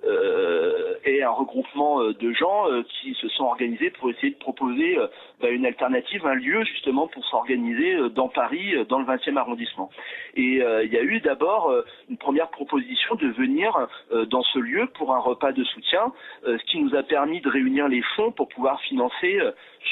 euh, 0.06 0.94
est 1.04 1.22
un 1.22 1.30
regroupement 1.30 2.00
euh, 2.02 2.12
de 2.14 2.32
gens 2.32 2.70
euh, 2.70 2.82
qui 3.00 3.14
se 3.14 3.28
sont 3.28 3.44
organisés 3.44 3.90
pour 3.90 4.10
essayer 4.10 4.30
de 4.32 4.38
proposer 4.38 4.96
bah, 5.40 5.48
une 5.48 5.66
alternative, 5.66 6.26
un 6.26 6.34
lieu 6.34 6.62
justement 6.64 7.06
pour 7.08 7.24
s'organiser 7.26 7.96
dans 8.10 8.28
Paris, 8.28 8.74
dans 8.88 8.98
le 8.98 9.04
20e 9.06 9.36
arrondissement. 9.36 9.90
Et 10.36 10.60
il 10.84 10.92
y 10.92 10.96
a 10.96 11.02
eu 11.02 11.20
d'abord 11.20 11.72
une 12.10 12.16
première 12.16 12.48
proposition 12.48 13.14
de 13.16 13.28
venir 13.28 13.88
dans 14.28 14.42
ce 14.42 14.58
lieu 14.58 14.86
pour 14.94 15.14
un 15.14 15.18
repas 15.20 15.52
de 15.52 15.62
soutien, 15.64 16.12
ce 16.44 16.64
qui 16.70 16.78
nous 16.80 16.94
a 16.94 17.02
permis 17.02 17.40
de 17.40 17.48
réunir 17.48 17.88
les 17.88 18.02
fonds 18.16 18.32
pour 18.32 18.48
pouvoir 18.48 18.80
financer 18.82 19.38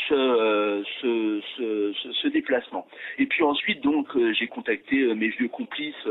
ce, 0.09 0.83
ce, 1.01 1.41
ce, 1.57 1.93
ce- 2.03 2.13
ce 2.13 2.29
déplacement. 2.29 2.87
Et 3.19 3.27
puis 3.27 3.43
ensuite, 3.43 3.83
donc, 3.83 4.07
j'ai 4.33 4.47
contacté 4.49 5.15
mes 5.15 5.29
vieux 5.29 5.49
complices 5.49 6.07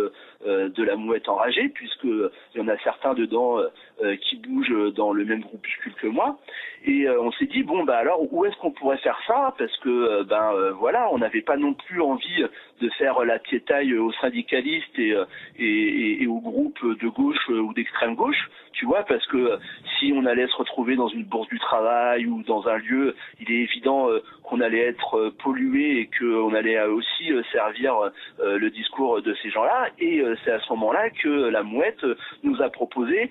de 0.46 0.84
la 0.84 0.96
mouette 0.96 1.28
enragée, 1.30 1.70
puisque 1.70 2.04
il 2.04 2.30
y 2.56 2.60
en 2.60 2.68
a 2.68 2.78
certains 2.80 3.14
dedans 3.14 3.58
euh, 4.04 4.16
qui 4.18 4.38
bougent 4.38 4.94
dans 4.96 5.12
le 5.14 5.26
même 5.26 5.42
groupuscule 5.42 5.94
que 5.96 6.08
moi. 6.08 6.38
Et 6.86 7.08
euh, 7.08 7.22
on 7.22 7.32
s'est 7.34 7.46
dit 7.46 7.64
bon 7.64 7.84
bah 7.84 7.98
alors 7.98 8.32
où 8.34 8.46
est-ce 8.46 8.56
qu'on 8.58 8.72
pourrait 8.72 8.98
faire 8.98 9.20
ça? 9.28 9.54
Parce 9.58 9.76
que 9.80 9.90
euh, 9.90 10.24
ben 10.24 10.52
euh, 10.54 10.72
voilà, 10.72 11.10
on 11.12 11.20
n'avait 11.20 11.42
pas 11.42 11.58
non 11.58 11.74
plus 11.74 12.02
envie 12.02 12.44
de 12.82 12.90
faire 12.98 13.24
la 13.24 13.38
piétaille 13.38 13.96
aux 13.96 14.12
syndicalistes 14.14 14.98
et, 14.98 15.12
euh, 15.14 15.26
et, 15.60 15.66
et- 15.66 16.24
et 16.24 16.28
aux 16.28 16.40
groupes 16.40 16.84
de 16.84 17.08
gauche 17.10 17.48
ou 17.50 17.74
d'extrême 17.74 18.16
gauche, 18.16 18.50
tu 18.74 18.86
vois, 18.86 19.04
parce 19.04 19.26
que 19.28 19.38
euh, 19.38 19.58
si 20.00 20.12
on 20.16 20.26
allait 20.26 20.48
se 20.48 20.56
retrouver 20.56 20.96
dans 20.96 21.08
une 21.10 21.24
bourse 21.26 21.48
du 21.50 21.60
travail 21.60 22.26
ou 22.26 22.42
dans 22.44 22.68
un 22.68 22.78
lieu, 22.78 23.16
il 23.40 23.52
est 23.52 23.62
évident 23.62 24.08
qu'on 24.44 24.60
allait 24.62 24.80
être 24.94 25.30
pollué 25.44 26.00
et 26.00 26.10
qu'on 26.18 26.54
allait 26.56 26.82
aussi 26.86 27.32
servir 27.52 27.94
le 28.40 28.70
discours 28.70 29.22
de 29.22 29.34
ces 29.36 29.50
gens-là. 29.52 29.90
Et 30.00 30.24
c'est 30.44 30.52
à 30.52 30.60
ce 30.60 30.70
moment-là 30.74 31.10
que 31.12 31.30
la 31.50 31.62
mouette 31.64 32.04
nous 32.44 32.62
a 32.62 32.70
proposé 32.70 33.30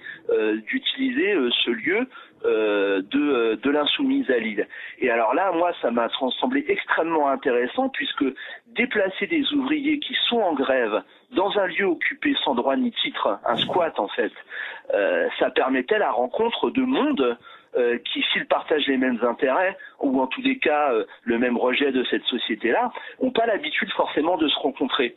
d'utiliser 0.60 1.32
euh, 1.32 1.50
ce 1.64 1.70
lieu 1.70 2.06
euh, 2.44 3.02
de, 3.02 3.20
euh, 3.20 3.56
de 3.56 3.70
l'insoumise 3.70 4.30
à 4.30 4.39
Lille. 4.39 4.66
Et 4.98 5.10
alors 5.10 5.34
là, 5.34 5.52
moi, 5.52 5.72
ça 5.82 5.90
m'a 5.90 6.08
semblé 6.40 6.64
extrêmement 6.68 7.28
intéressant 7.28 7.89
puisque 7.89 8.24
déplacer 8.68 9.26
des 9.26 9.52
ouvriers 9.52 9.98
qui 9.98 10.16
sont 10.28 10.40
en 10.40 10.55
grève 10.55 11.02
dans 11.32 11.58
un 11.58 11.66
lieu 11.66 11.84
occupé 11.84 12.34
sans 12.44 12.55
droit 12.55 12.76
ni 12.76 12.92
titre, 12.92 13.39
un 13.47 13.56
squat 13.56 13.98
en 14.00 14.08
fait, 14.08 14.32
ça 15.39 15.50
permettait 15.50 15.98
la 15.98 16.10
rencontre 16.10 16.70
de 16.70 16.82
monde 16.82 17.39
qui, 18.05 18.24
s'ils 18.32 18.47
partagent 18.47 18.89
les 18.89 18.97
mêmes 18.97 19.20
intérêts, 19.22 19.76
ou 20.00 20.20
en 20.20 20.26
tous 20.26 20.42
les 20.42 20.58
cas 20.58 20.92
le 21.22 21.39
même 21.39 21.56
rejet 21.56 21.92
de 21.92 22.02
cette 22.10 22.24
société-là, 22.24 22.90
n'ont 23.22 23.30
pas 23.30 23.47
l'habitude 23.47 23.92
forcément 23.92 24.36
de 24.39 24.48
se 24.48 24.58
rencontrer. 24.58 25.16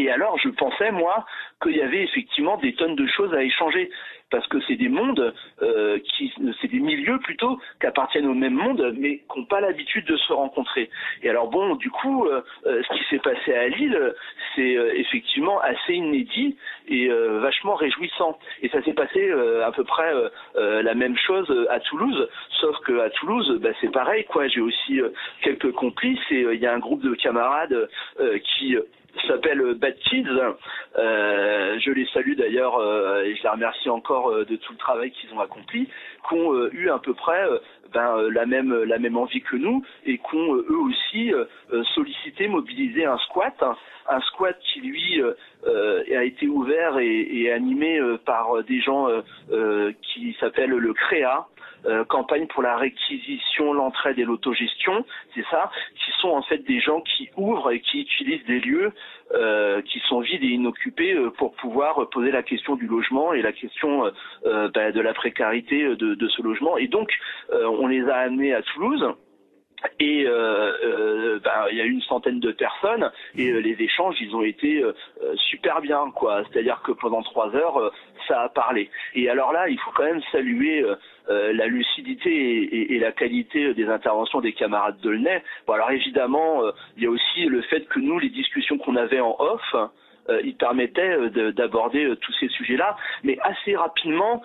Et 0.00 0.10
alors, 0.10 0.38
je 0.38 0.48
pensais, 0.48 0.90
moi, 0.92 1.26
qu'il 1.62 1.76
y 1.76 1.82
avait 1.82 2.02
effectivement 2.02 2.56
des 2.56 2.72
tonnes 2.72 2.96
de 2.96 3.06
choses 3.06 3.34
à 3.34 3.42
échanger. 3.42 3.90
Parce 4.30 4.46
que 4.46 4.60
c'est 4.68 4.76
des 4.76 4.88
mondes, 4.88 5.34
euh, 5.60 5.98
qui, 5.98 6.32
c'est 6.60 6.70
des 6.70 6.78
milieux 6.78 7.18
plutôt, 7.18 7.58
qui 7.80 7.86
appartiennent 7.86 8.28
au 8.28 8.34
même 8.34 8.54
monde, 8.54 8.94
mais 8.96 9.18
qui 9.18 9.38
n'ont 9.40 9.44
pas 9.44 9.60
l'habitude 9.60 10.06
de 10.06 10.16
se 10.16 10.32
rencontrer. 10.32 10.88
Et 11.24 11.28
alors 11.28 11.48
bon, 11.48 11.74
du 11.74 11.90
coup, 11.90 12.26
euh, 12.26 12.40
euh, 12.64 12.80
ce 12.84 12.96
qui 12.96 13.04
s'est 13.10 13.18
passé 13.18 13.52
à 13.52 13.66
Lille, 13.66 14.14
c'est 14.54 14.76
euh, 14.76 14.94
effectivement 14.94 15.60
assez 15.60 15.94
inédit 15.94 16.56
et 16.86 17.10
euh, 17.10 17.40
vachement 17.40 17.74
réjouissant. 17.74 18.38
Et 18.62 18.68
ça 18.68 18.80
s'est 18.84 18.94
passé 18.94 19.18
euh, 19.18 19.66
à 19.66 19.72
peu 19.72 19.82
près 19.82 20.12
la 20.54 20.94
même 20.94 21.16
chose 21.16 21.50
à 21.68 21.80
Toulouse, 21.80 22.28
sauf 22.60 22.78
que 22.84 23.00
à 23.00 23.10
Toulouse, 23.10 23.58
bah, 23.60 23.70
c'est 23.80 23.90
pareil, 23.90 24.24
quoi. 24.26 24.46
J'ai 24.46 24.60
aussi 24.60 25.00
quelques 25.42 25.72
complices 25.72 26.30
et 26.30 26.46
il 26.52 26.60
y 26.60 26.66
a 26.66 26.72
un 26.72 26.78
groupe 26.78 27.02
de 27.02 27.14
camarades 27.14 27.88
euh, 28.20 28.38
s'appelle 29.26 29.60
euh, 29.60 29.90
Kids. 30.04 30.26
Euh, 30.98 31.78
je 31.78 31.90
les 31.90 32.06
salue 32.06 32.34
d'ailleurs 32.34 32.76
euh, 32.78 33.22
et 33.22 33.34
je 33.36 33.42
les 33.42 33.48
remercie 33.48 33.88
encore 33.88 34.30
euh, 34.30 34.44
de 34.44 34.56
tout 34.56 34.72
le 34.72 34.78
travail 34.78 35.10
qu'ils 35.12 35.32
ont 35.32 35.40
accompli, 35.40 35.88
qui 36.28 36.34
ont 36.34 36.54
euh, 36.54 36.70
eu 36.72 36.90
à 36.90 36.98
peu 36.98 37.14
près 37.14 37.44
ben, 37.92 38.28
la 38.30 38.46
même 38.46 38.84
la 38.84 38.98
même 38.98 39.16
envie 39.16 39.40
que 39.40 39.56
nous 39.56 39.84
et 40.06 40.18
qui 40.18 40.34
ont 40.36 40.54
eux 40.54 40.78
aussi 40.88 41.32
sollicité, 41.94 42.46
mobilisé 42.46 43.04
un 43.04 43.18
squat, 43.18 43.54
un, 43.62 43.76
un 44.08 44.20
squat 44.20 44.56
qui 44.60 44.80
lui 44.80 45.20
a 45.66 46.24
été 46.24 46.46
ouvert 46.46 46.98
et, 46.98 47.28
et 47.32 47.52
animé 47.52 48.00
par 48.24 48.62
des 48.62 48.80
gens 48.80 49.08
qui 50.02 50.36
s'appellent 50.38 50.70
le 50.70 50.92
CREA. 50.92 51.48
Euh, 51.86 52.04
campagne 52.04 52.46
pour 52.46 52.62
la 52.62 52.76
réquisition, 52.76 53.72
l'entraide 53.72 54.18
et 54.18 54.24
l'autogestion, 54.24 55.04
c'est 55.34 55.44
ça, 55.50 55.70
qui 55.94 56.10
sont 56.20 56.28
en 56.28 56.42
fait 56.42 56.58
des 56.58 56.80
gens 56.80 57.00
qui 57.00 57.30
ouvrent 57.36 57.70
et 57.70 57.80
qui 57.80 58.02
utilisent 58.02 58.44
des 58.46 58.60
lieux 58.60 58.92
euh, 59.32 59.80
qui 59.82 60.00
sont 60.08 60.18
vides 60.20 60.42
et 60.42 60.48
inoccupés 60.48 61.14
euh, 61.14 61.30
pour 61.30 61.52
pouvoir 61.52 62.08
poser 62.10 62.32
la 62.32 62.42
question 62.42 62.74
du 62.74 62.88
logement 62.88 63.32
et 63.32 63.42
la 63.42 63.52
question 63.52 64.10
euh, 64.44 64.68
bah, 64.74 64.90
de 64.90 65.00
la 65.00 65.14
précarité 65.14 65.84
de, 65.84 66.14
de 66.14 66.28
ce 66.28 66.42
logement. 66.42 66.76
Et 66.76 66.88
donc, 66.88 67.12
on 67.52 67.86
les 67.86 68.08
a 68.08 68.16
amenés 68.16 68.54
à 68.54 68.62
Toulouse. 68.62 69.04
Et 69.98 70.24
euh, 70.26 70.72
euh, 70.84 71.40
bah, 71.42 71.66
il 71.70 71.78
y 71.78 71.80
a 71.80 71.84
une 71.84 72.02
centaine 72.02 72.40
de 72.40 72.52
personnes 72.52 73.10
et 73.36 73.50
euh, 73.50 73.60
les 73.60 73.76
échanges 73.82 74.16
ils 74.20 74.34
ont 74.34 74.42
été 74.42 74.84
super 75.36 75.80
bien 75.80 76.10
quoi. 76.14 76.42
C'est-à-dire 76.44 76.82
que 76.82 76.92
pendant 76.92 77.22
trois 77.22 77.54
heures 77.54 77.92
ça 78.28 78.42
a 78.42 78.48
parlé. 78.48 78.90
Et 79.14 79.28
alors 79.28 79.52
là 79.52 79.68
il 79.68 79.78
faut 79.78 79.90
quand 79.92 80.04
même 80.04 80.22
saluer 80.32 80.84
la 81.28 81.66
lucidité 81.66 82.92
et, 82.94 82.98
la 82.98 83.12
qualité 83.12 83.74
des 83.74 83.88
interventions 83.88 84.40
des 84.40 84.52
camarades 84.52 85.00
de 85.00 85.10
Lenay. 85.10 85.42
Bon 85.66 85.74
alors 85.74 85.90
évidemment 85.90 86.62
il 86.96 87.04
y 87.04 87.06
a 87.06 87.10
aussi 87.10 87.44
le 87.46 87.62
fait 87.62 87.86
que 87.88 88.00
nous 88.00 88.18
les 88.18 88.30
discussions 88.30 88.78
qu'on 88.78 88.96
avait 88.96 89.20
en 89.20 89.36
off 89.38 89.74
ils 90.44 90.54
permettaient 90.54 91.30
de- 91.30 91.50
d'aborder 91.50 92.14
tous 92.20 92.32
ces 92.38 92.48
sujets-là, 92.48 92.96
mais 93.24 93.36
assez 93.42 93.74
rapidement, 93.74 94.42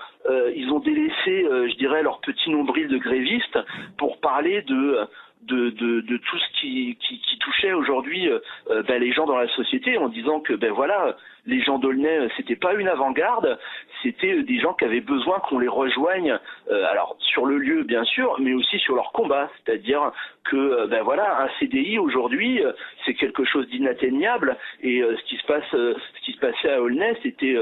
ils 0.55 0.71
ont 0.71 0.79
délaissé, 0.79 1.13
je 1.25 1.75
dirais, 1.75 2.01
leur 2.01 2.21
petit 2.21 2.49
nombril 2.49 2.87
de 2.87 2.97
grévistes 2.97 3.59
pour 3.97 4.19
parler 4.19 4.63
de 4.63 5.07
de, 5.45 5.69
de, 5.69 6.01
de 6.01 6.17
tout 6.17 6.37
ce 6.37 6.59
qui, 6.59 6.97
qui, 7.01 7.19
qui 7.19 7.37
touchait 7.39 7.73
aujourd'hui 7.73 8.27
euh, 8.29 8.39
euh, 8.69 8.83
ben, 8.83 9.01
les 9.01 9.11
gens 9.11 9.25
dans 9.25 9.37
la 9.37 9.47
société 9.49 9.97
en 9.97 10.09
disant 10.09 10.39
que 10.39 10.53
ben 10.53 10.71
voilà 10.71 11.15
les 11.45 11.61
gens 11.61 11.77
d'Aulnay 11.77 12.19
euh, 12.19 12.27
c'était 12.37 12.55
pas 12.55 12.73
une 12.73 12.87
avant-garde 12.87 13.57
c'était 14.01 14.43
des 14.43 14.59
gens 14.59 14.73
qui 14.73 14.85
avaient 14.85 15.01
besoin 15.01 15.39
qu'on 15.39 15.59
les 15.59 15.67
rejoigne 15.67 16.37
euh, 16.69 16.85
alors 16.89 17.15
sur 17.19 17.45
le 17.45 17.57
lieu 17.57 17.83
bien 17.83 18.03
sûr 18.03 18.35
mais 18.39 18.53
aussi 18.53 18.79
sur 18.79 18.95
leur 18.95 19.11
combat. 19.11 19.49
C'est-à-dire 19.57 20.11
que 20.43 20.87
ben 20.87 21.03
voilà 21.03 21.41
un 21.41 21.49
CDI 21.59 21.97
aujourd'hui 21.99 22.61
c'est 23.03 23.15
quelque 23.15 23.43
chose 23.45 23.67
d'inatteignable. 23.69 24.57
Et 24.81 25.01
euh, 25.01 25.15
ce 25.17 25.23
qui 25.23 25.37
se 25.37 25.45
passe 25.45 25.63
ce 25.71 26.21
qui 26.25 26.33
se 26.33 26.39
passait 26.39 26.71
à 26.71 26.81
Aulnay 26.81 27.17
c'était 27.23 27.57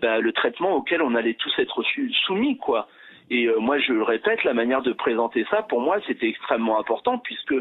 ben, 0.00 0.20
le 0.20 0.32
traitement 0.32 0.74
auquel 0.74 1.02
on 1.02 1.14
allait 1.14 1.34
tous 1.34 1.52
être 1.58 1.82
soumis 2.26 2.56
quoi 2.56 2.88
et 3.30 3.46
euh, 3.48 3.58
moi, 3.58 3.78
je 3.78 3.92
le 3.92 4.02
répète, 4.02 4.44
la 4.44 4.54
manière 4.54 4.82
de 4.82 4.92
présenter 4.92 5.44
ça, 5.50 5.62
pour 5.62 5.80
moi, 5.80 5.98
c'était 6.06 6.28
extrêmement 6.28 6.78
important 6.78 7.18
puisque 7.18 7.54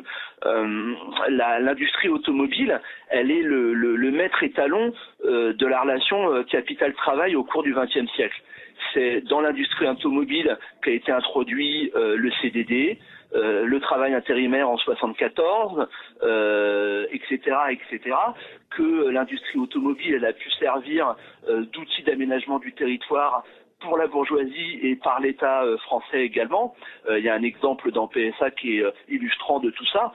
euh, 0.45 0.93
l'industrie 1.29 2.09
automobile, 2.09 2.79
elle 3.09 3.31
est 3.31 3.41
le, 3.41 3.73
le- 3.73 3.95
le 3.95 4.11
maître 4.11 4.43
étalon 4.43 4.93
euh, 5.25 5.53
de 5.53 5.65
la 5.65 5.81
relation 5.81 6.31
euh, 6.31 6.43
capital-travail 6.43 7.35
au 7.35 7.43
cours 7.43 7.63
du 7.63 7.73
XXe 7.73 8.11
siècle. 8.15 8.39
C'est 8.93 9.21
dans 9.21 9.41
l'industrie 9.41 9.87
automobile 9.87 10.57
qu'a 10.83 10.91
été 10.91 11.11
introduit 11.11 11.91
euh, 11.95 12.15
le 12.17 12.29
CDD, 12.41 12.99
euh, 13.33 13.65
le 13.65 13.79
travail 13.79 14.13
intérimaire 14.13 14.69
en 14.69 14.77
74, 14.77 15.87
euh, 16.23 17.05
etc., 17.11 17.39
etc., 17.71 18.15
que 18.69 19.09
l'industrie 19.09 19.57
automobile 19.59 20.15
elle 20.15 20.25
a 20.25 20.33
pu 20.33 20.51
servir 20.51 21.15
euh, 21.49 21.63
d'outil 21.71 22.03
d'aménagement 22.03 22.59
du 22.59 22.73
territoire 22.73 23.43
pour 23.81 23.97
la 23.97 24.07
bourgeoisie 24.07 24.79
et 24.83 24.95
par 24.95 25.19
l'État 25.19 25.63
euh, 25.63 25.77
français 25.77 26.23
également. 26.23 26.73
Euh, 27.09 27.19
Il 27.19 27.25
y 27.25 27.29
a 27.29 27.35
un 27.35 27.43
exemple 27.43 27.91
dans 27.91 28.07
PSA 28.07 28.51
qui 28.51 28.77
est 28.77 28.83
euh, 28.83 28.91
illustrant 29.09 29.59
de 29.59 29.69
tout 29.69 29.85
ça. 29.87 30.11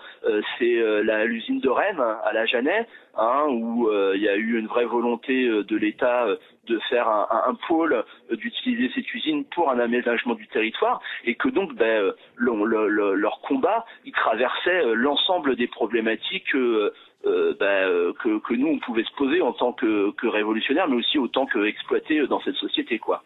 C'est 0.59 0.83
l'usine 1.25 1.61
de 1.61 1.69
Rennes 1.69 2.01
à 2.25 2.33
la 2.33 2.47
Jeannet, 2.47 2.87
hein, 3.17 3.45
où 3.49 3.89
il 4.15 4.21
y 4.21 4.29
a 4.29 4.37
eu 4.37 4.59
une 4.59 4.67
vraie 4.67 4.85
volonté 4.85 5.47
de 5.49 5.77
l'État 5.77 6.27
de 6.67 6.79
faire 6.89 7.09
un, 7.09 7.57
pôle, 7.69 8.05
d'utiliser 8.31 8.91
cette 8.95 9.13
usine 9.15 9.45
pour 9.47 9.71
un 9.71 9.79
aménagement 9.79 10.35
du 10.35 10.47
territoire, 10.49 11.01
et 11.25 11.35
que 11.35 11.49
donc 11.49 11.75
ben, 11.75 12.13
le- 12.37 12.65
le- 12.65 12.89
le- 12.89 13.15
leur 13.15 13.41
combat, 13.41 13.85
il 14.05 14.13
traversait 14.13 14.85
euh, 14.85 14.95
l'ensemble 14.95 15.57
des 15.57 15.67
problématiques 15.67 16.53
ben, 16.55 18.13
que, 18.23 18.39
que 18.39 18.55
nous 18.55 18.69
on 18.69 18.79
pouvait 18.79 19.05
se 19.05 19.13
poser 19.13 19.41
en 19.41 19.53
tant 19.53 19.73
que, 19.73 20.11
que 20.13 20.27
révolutionnaires, 20.27 20.89
mais 20.89 20.97
aussi 20.97 21.19
autant 21.19 21.47
qu'exploités 21.47 22.27
dans 22.27 22.41
cette 22.41 22.57
société, 22.57 22.99
quoi. 22.99 23.23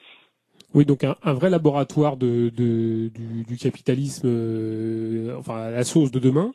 Oui, 0.75 0.85
donc 0.85 1.05
un, 1.05 1.15
un 1.23 1.33
vrai 1.35 1.51
laboratoire 1.51 2.17
de, 2.17 2.51
de- 2.55 3.09
du, 3.09 3.45
du 3.45 3.57
capitalisme, 3.57 4.27
euh, 4.27 5.37
enfin 5.39 5.71
la 5.71 5.85
sauce 5.85 6.11
de 6.11 6.19
demain. 6.19 6.53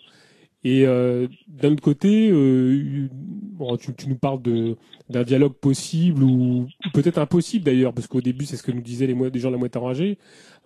Et 0.65 0.85
euh, 0.87 1.27
d'un 1.47 1.73
autre 1.73 1.83
côté, 1.83 2.29
euh, 2.31 3.07
bon, 3.13 3.77
tu, 3.77 3.93
tu 3.95 4.09
nous 4.09 4.15
parles 4.17 4.41
de 4.41 4.77
d'un 5.09 5.23
dialogue 5.23 5.53
possible 5.53 6.23
ou, 6.23 6.67
peut-être 6.93 7.19
impossible 7.19 7.65
d'ailleurs, 7.65 7.93
parce 7.93 8.07
qu'au 8.07 8.21
début, 8.21 8.45
c'est 8.45 8.57
ce 8.57 8.63
que 8.63 8.71
nous 8.71 8.81
disaient 8.81 9.07
les, 9.07 9.15
gens 9.39 9.49
de 9.49 9.53
la 9.55 9.59
moitié 9.59 9.81
enragée, 9.81 10.17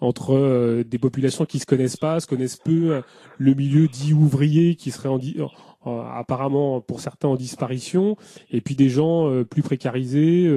entre 0.01 0.33
euh, 0.35 0.83
des 0.83 0.99
populations 0.99 1.45
qui 1.45 1.59
se 1.59 1.65
connaissent 1.65 1.97
pas, 1.97 2.19
se 2.19 2.27
connaissent 2.27 2.57
peu, 2.57 2.95
euh, 2.95 3.01
le 3.37 3.53
milieu 3.55 3.87
dit 3.87 4.13
ouvrier 4.13 4.75
qui 4.75 4.91
serait 4.91 5.09
en, 5.09 5.19
euh, 5.19 6.01
apparemment 6.13 6.81
pour 6.81 6.99
certains 7.01 7.27
en 7.29 7.35
disparition, 7.35 8.17
et 8.51 8.61
puis 8.61 8.75
des 8.75 8.89
gens 8.89 9.29
euh, 9.29 9.43
plus 9.43 9.61
précarisés 9.63 10.47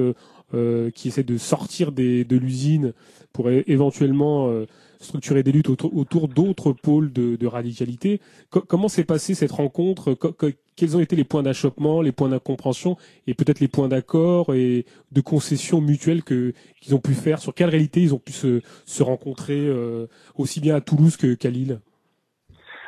euh, 0.53 0.91
qui 0.91 1.09
essaient 1.09 1.23
de 1.23 1.37
sortir 1.37 1.91
de 1.91 2.37
l'usine 2.37 2.93
pour 3.33 3.49
éventuellement 3.49 4.47
euh, 4.49 4.65
structurer 4.99 5.43
des 5.43 5.51
luttes 5.51 5.69
autour, 5.69 6.27
d'autres 6.27 6.71
pôles 6.71 7.11
de, 7.11 7.45
radicalité. 7.45 8.19
Co- 8.49 8.61
comment 8.61 8.87
s'est 8.87 9.03
passée 9.03 9.35
cette 9.35 9.51
rencontre? 9.51 10.13
Co- 10.13 10.31
co- 10.31 10.49
Quels 10.75 10.97
ont 10.97 10.99
été 10.99 11.15
les 11.15 11.23
points 11.23 11.43
d'achoppement, 11.43 12.01
les 12.01 12.11
points 12.11 12.29
d'incompréhension 12.29 12.97
et 13.27 13.33
peut-être 13.33 13.59
les 13.59 13.67
points 13.67 13.87
d'accord 13.87 14.53
et 14.55 14.85
de 15.11 15.21
concession 15.21 15.81
mutuelle 15.81 16.23
que 16.23 16.53
qu'ils 16.81 16.95
ont 16.95 16.99
pu 16.99 17.13
faire? 17.13 17.39
Sur 17.39 17.53
quelle 17.53 17.69
réalité 17.69 18.01
ils 18.01 18.13
ont 18.13 18.19
pu 18.19 18.31
se, 18.31 19.03
rencontrer 19.03 19.59
euh, 19.67 20.07
aussi 20.35 20.59
bien 20.59 20.75
à 20.75 20.81
Toulouse 20.81 21.17
qu'à 21.17 21.49
Lille? 21.49 21.79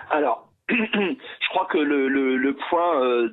Alors, 0.09 0.51
je 0.69 1.49
crois 1.49 1.67
que 1.71 1.77
le, 1.77 2.55
point 2.69 3.27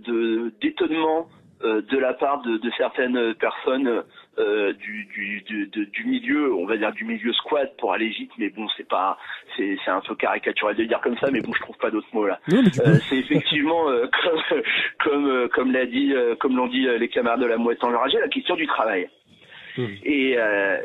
d'étonnement 0.61 1.29
de 1.63 1.99
la 1.99 2.15
part 2.15 2.43
de, 2.43 2.59
de 2.59 2.71
certaines 2.77 3.35
personnes 3.35 4.03
euh, 4.39 4.73
du, 4.75 5.07
du, 5.07 5.41
du, 5.43 5.87
du 5.87 6.05
milieu, 6.05 6.55
on 6.55 6.67
va 6.67 6.77
dire 6.77 6.93
du 6.93 7.05
milieu 7.05 7.33
squat 7.33 7.75
pour 7.79 7.95
aller 7.95 8.09
vite, 8.09 8.31
mais 8.39 8.51
bon, 8.51 8.67
c'est 8.77 8.87
pas, 8.87 9.17
c'est 9.57 9.79
c'est 9.85 9.91
un 9.91 10.01
peu 10.01 10.15
caricatural 10.15 10.77
de 10.77 10.85
dire 10.85 11.01
comme 11.01 11.17
ça, 11.17 11.29
mais 11.31 11.41
bon, 11.41 11.53
je 11.55 11.63
trouve 11.63 11.77
pas 11.79 11.91
d'autres 11.91 12.09
mots 12.13 12.27
là. 12.27 12.39
Euh, 12.53 12.99
c'est 13.09 13.17
effectivement 13.17 13.89
euh, 13.89 14.07
comme 14.25 14.63
comme 15.03 15.27
euh, 15.27 15.49
comme 15.49 15.73
l'a 15.73 15.87
dit, 15.87 16.13
euh, 16.13 16.35
comme 16.37 16.55
l'ont 16.55 16.67
dit 16.69 16.87
euh, 16.87 16.99
les 16.99 17.09
camarades 17.09 17.41
de 17.41 17.47
la 17.47 17.57
mouette 17.57 17.83
enragée, 17.83 18.19
la 18.19 18.29
question 18.29 18.57
du 18.57 18.67
travail. 18.67 19.09
Et, 20.05 20.37
euh, 20.39 20.79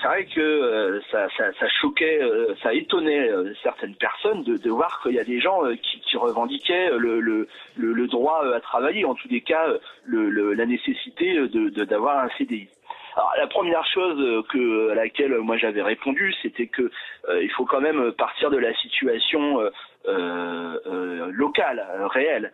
c'est 0.00 0.06
vrai 0.08 0.24
que 0.26 0.40
euh, 0.40 1.00
ça, 1.10 1.28
ça, 1.36 1.52
ça 1.58 1.68
choquait, 1.68 2.22
euh, 2.22 2.54
ça 2.62 2.72
étonnait 2.74 3.28
euh, 3.28 3.52
certaines 3.62 3.94
personnes 3.96 4.42
de, 4.44 4.56
de 4.56 4.70
voir 4.70 5.00
qu'il 5.02 5.12
y 5.14 5.18
a 5.20 5.24
des 5.24 5.40
gens 5.40 5.64
euh, 5.64 5.74
qui, 5.74 6.00
qui 6.00 6.16
revendiquaient 6.16 6.90
euh, 6.92 6.98
le, 6.98 7.20
le, 7.20 7.48
le, 7.76 7.92
le 7.92 8.06
droit 8.06 8.44
à 8.54 8.60
travailler, 8.60 9.04
en 9.04 9.14
tous 9.14 9.28
les 9.28 9.40
cas 9.40 9.66
le, 10.04 10.52
la 10.54 10.66
nécessité 10.66 11.36
euh, 11.38 11.48
de 11.48 11.68
de- 11.70 11.84
d'avoir 11.84 12.18
un 12.24 12.28
CDI. 12.38 12.68
Alors 13.16 13.32
la 13.38 13.46
première 13.46 13.84
chose 13.86 14.44
que 14.50 14.90
à 14.90 14.94
laquelle 14.94 15.34
moi 15.38 15.56
j'avais 15.56 15.80
répondu, 15.82 16.34
c'était 16.42 16.66
que 16.66 16.90
euh, 17.28 17.42
il 17.42 17.50
faut 17.50 17.64
quand 17.64 17.80
même 17.80 18.12
partir 18.12 18.50
de 18.50 18.58
la 18.58 18.74
situation 18.74 19.60
euh, 19.60 19.70
euh, 20.06 21.30
locale, 21.32 21.84
réelle. 22.12 22.52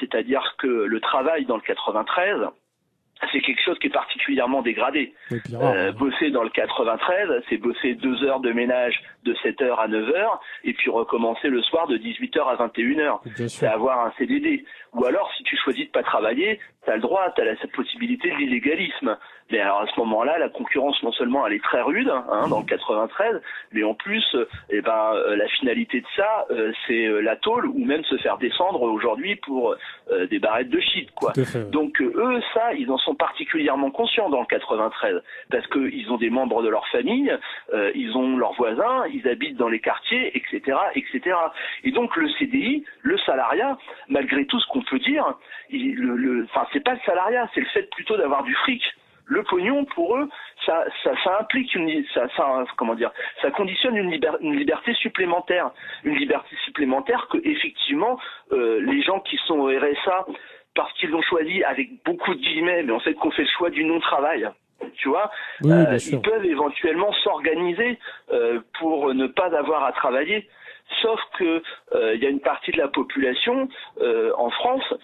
C'est-à-dire 0.00 0.54
que 0.58 0.66
le 0.66 1.00
travail 1.00 1.44
dans 1.44 1.56
le 1.56 1.62
93, 1.62 2.48
c'est 3.32 3.40
quelque 3.40 3.62
chose 3.62 3.78
qui 3.78 3.88
est 3.88 3.90
particulièrement 3.90 4.62
dégradé. 4.62 5.12
Euh, 5.52 5.92
bosser 5.92 6.30
dans 6.30 6.42
le 6.42 6.50
93, 6.50 7.42
c'est 7.48 7.56
bosser 7.56 7.94
deux 7.94 8.22
heures 8.24 8.40
de 8.40 8.52
ménage 8.52 9.02
de 9.24 9.34
7h 9.34 9.74
à 9.76 9.88
9h 9.88 10.38
et 10.64 10.72
puis 10.72 10.90
recommencer 10.90 11.48
le 11.48 11.62
soir 11.62 11.86
de 11.86 11.96
18h 11.96 12.40
à 12.42 12.66
21h. 12.66 13.48
C'est 13.48 13.66
avoir 13.66 14.06
un 14.06 14.12
CDD. 14.18 14.64
Ou 14.94 15.04
alors, 15.04 15.30
si 15.36 15.42
tu 15.44 15.56
choisis 15.56 15.86
de 15.86 15.90
pas 15.90 16.02
travailler, 16.02 16.60
tu 16.84 16.90
as 16.90 16.96
le 16.96 17.02
droit, 17.02 17.30
tu 17.34 17.42
as 17.42 17.56
cette 17.60 17.72
possibilité 17.72 18.30
de 18.30 18.36
l'illégalisme. 18.36 19.16
Mais 19.50 19.60
alors 19.60 19.80
à 19.80 19.86
ce 19.86 19.98
moment-là, 20.00 20.38
la 20.38 20.48
concurrence 20.48 21.02
non 21.02 21.12
seulement 21.12 21.46
elle 21.46 21.54
est 21.54 21.62
très 21.62 21.80
rude 21.80 22.10
hein, 22.10 22.48
dans 22.48 22.60
le 22.60 22.66
93, 22.66 23.40
mais 23.72 23.82
en 23.82 23.94
plus, 23.94 24.24
euh, 24.34 24.46
eh 24.68 24.82
ben 24.82 25.12
euh, 25.14 25.36
la 25.36 25.48
finalité 25.48 26.00
de 26.00 26.06
ça, 26.16 26.46
euh, 26.50 26.72
c'est 26.86 27.08
la 27.22 27.36
tôle 27.36 27.66
ou 27.66 27.84
même 27.84 28.04
se 28.04 28.16
faire 28.18 28.36
descendre 28.36 28.82
aujourd'hui 28.82 29.36
pour 29.36 29.74
euh, 30.10 30.26
des 30.26 30.38
barrettes 30.38 30.68
de 30.68 30.80
shit, 30.80 31.10
quoi. 31.12 31.32
Donc 31.70 32.00
euh, 32.00 32.12
eux, 32.14 32.40
ça, 32.52 32.74
ils 32.74 32.90
en 32.90 32.98
sont 32.98 33.14
particulièrement 33.14 33.90
conscients 33.90 34.28
dans 34.28 34.40
le 34.40 34.46
93, 34.46 35.22
parce 35.50 35.66
qu'ils 35.68 36.10
ont 36.10 36.18
des 36.18 36.30
membres 36.30 36.62
de 36.62 36.68
leur 36.68 36.86
famille, 36.88 37.34
ils 37.94 38.16
ont 38.16 38.36
leurs 38.36 38.54
voisins, 38.54 39.04
ils 39.18 39.28
habitent 39.28 39.56
dans 39.56 39.68
les 39.68 39.80
quartiers, 39.80 40.36
etc., 40.36 40.76
etc. 40.94 41.36
Et 41.84 41.90
donc 41.90 42.14
le 42.16 42.28
CDI, 42.30 42.84
le 43.02 43.18
salariat, 43.18 43.76
malgré 44.08 44.46
tout 44.46 44.58
ce 44.60 44.66
qu'on 44.68 44.82
peut 44.82 44.98
dire, 44.98 45.24
le, 45.70 46.16
le- 46.16 46.44
enfin 46.44 46.66
c'est 46.72 46.84
pas 46.84 46.94
le 46.94 47.00
salariat, 47.04 47.48
c'est 47.54 47.60
le 47.60 47.66
fait 47.66 47.88
plutôt 47.90 48.16
d'avoir 48.16 48.42
du 48.44 48.54
fric. 48.54 48.82
Le 49.30 49.42
pognon, 49.42 49.84
pour 49.84 50.16
eux, 50.16 50.26
ça, 50.64 50.84
ça, 51.04 51.12
ça 51.22 51.40
implique 51.40 51.74
une, 51.74 52.02
ça, 52.14 52.26
ça, 52.34 52.64
comment 52.78 52.94
dire, 52.94 53.10
ça 53.42 53.50
conditionne 53.50 53.94
une, 53.96 54.10
liber- 54.10 54.38
une 54.40 54.56
liberté 54.56 54.94
supplémentaire, 54.94 55.70
une 56.04 56.14
liberté 56.16 56.56
supplémentaire 56.64 57.28
que 57.30 57.36
effectivement 57.44 58.18
euh, 58.52 58.80
les 58.80 59.02
gens 59.02 59.20
qui 59.20 59.36
sont 59.46 59.58
au 59.58 59.66
RSA 59.68 60.24
parce 60.74 60.90
qu'ils 60.94 61.10
l'ont 61.10 61.20
choisi 61.22 61.62
avec 61.64 62.02
beaucoup 62.04 62.34
de 62.34 62.40
guillemets, 62.40 62.82
mais 62.84 62.92
on 62.92 63.00
sait 63.00 63.12
qu'on 63.12 63.30
fait 63.30 63.42
le 63.42 63.48
choix 63.58 63.68
du 63.68 63.84
non-travail. 63.84 64.48
Tu 64.96 65.08
vois, 65.08 65.30
Oui, 65.62 65.72
Euh, 65.72 65.98
ils 66.10 66.20
peuvent 66.20 66.44
éventuellement 66.44 67.12
s'organiser 67.24 67.98
euh, 68.32 68.60
pour 68.78 69.14
ne 69.14 69.26
pas 69.26 69.56
avoir 69.56 69.84
à 69.84 69.92
travailler. 69.92 70.48
Sauf 71.02 71.20
que 71.38 71.62
euh, 71.94 72.14
il 72.14 72.22
y 72.22 72.26
a 72.26 72.30
une 72.30 72.40
partie 72.40 72.70
de 72.70 72.78
la 72.78 72.88
population 72.88 73.68
en 74.36 74.50
France 74.50 74.94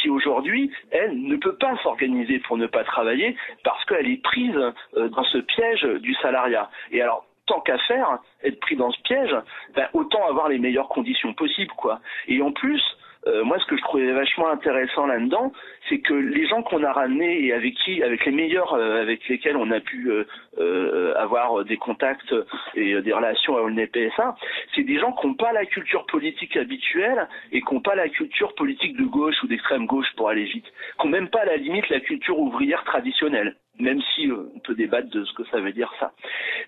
qui 0.00 0.08
aujourd'hui, 0.08 0.70
elle, 0.90 1.20
ne 1.22 1.36
peut 1.36 1.56
pas 1.56 1.76
s'organiser 1.82 2.38
pour 2.40 2.56
ne 2.56 2.66
pas 2.66 2.84
travailler 2.84 3.36
parce 3.62 3.84
qu'elle 3.84 4.08
est 4.08 4.22
prise 4.22 4.56
dans 4.94 5.24
ce 5.24 5.38
piège 5.38 5.82
du 6.00 6.14
salariat. 6.14 6.70
Et 6.90 7.02
alors, 7.02 7.26
tant 7.46 7.60
qu'à 7.60 7.78
faire, 7.78 8.18
être 8.42 8.60
pris 8.60 8.76
dans 8.76 8.90
ce 8.90 9.00
piège, 9.02 9.34
ben, 9.74 9.88
autant 9.92 10.26
avoir 10.28 10.48
les 10.48 10.58
meilleures 10.58 10.88
conditions 10.88 11.34
possibles, 11.34 11.72
quoi. 11.76 12.00
Et 12.28 12.40
en 12.42 12.52
plus, 12.52 12.82
euh, 13.26 13.44
moi, 13.44 13.58
ce 13.58 13.66
que 13.66 13.76
je 13.76 13.82
trouvais 13.82 14.12
vachement 14.12 14.48
intéressant 14.48 15.06
là-dedans, 15.06 15.52
c'est 15.88 15.98
que 15.98 16.14
les 16.14 16.46
gens 16.46 16.62
qu'on 16.62 16.84
a 16.84 16.92
ramenés 16.92 17.44
et 17.44 17.52
avec 17.52 17.74
qui, 17.74 18.02
avec 18.02 18.24
les 18.24 18.32
meilleurs 18.32 18.74
euh, 18.74 19.02
avec 19.02 19.26
lesquels 19.28 19.56
on 19.56 19.70
a 19.70 19.80
pu 19.80 20.10
euh, 20.10 20.24
euh, 20.58 21.14
avoir 21.16 21.64
des 21.64 21.76
contacts 21.76 22.34
et 22.74 22.94
euh, 22.94 23.02
des 23.02 23.12
relations 23.12 23.56
à 23.56 23.60
Aulnay 23.60 23.86
PSA, 23.86 24.36
c'est 24.74 24.84
des 24.84 24.98
gens 24.98 25.12
qui 25.12 25.26
n'ont 25.26 25.34
pas 25.34 25.52
la 25.52 25.66
culture 25.66 26.06
politique 26.06 26.56
habituelle 26.56 27.28
et 27.52 27.60
qui 27.60 27.74
n'ont 27.74 27.80
pas 27.80 27.94
la 27.94 28.08
culture 28.08 28.54
politique 28.54 28.96
de 28.96 29.04
gauche 29.04 29.34
ou 29.42 29.48
d'extrême 29.48 29.86
gauche 29.86 30.08
pour 30.16 30.28
aller 30.28 30.44
vite, 30.44 30.66
qui 31.00 31.06
n'ont 31.06 31.12
même 31.12 31.28
pas 31.28 31.40
à 31.40 31.46
la 31.46 31.56
limite 31.56 31.88
la 31.88 32.00
culture 32.00 32.38
ouvrière 32.38 32.84
traditionnelle, 32.84 33.56
même 33.78 34.00
si 34.14 34.30
euh, 34.30 34.50
on 34.54 34.58
peut 34.60 34.74
débattre 34.74 35.10
de 35.10 35.24
ce 35.24 35.32
que 35.34 35.44
ça 35.46 35.60
veut 35.60 35.72
dire 35.72 35.92
ça. 35.98 36.12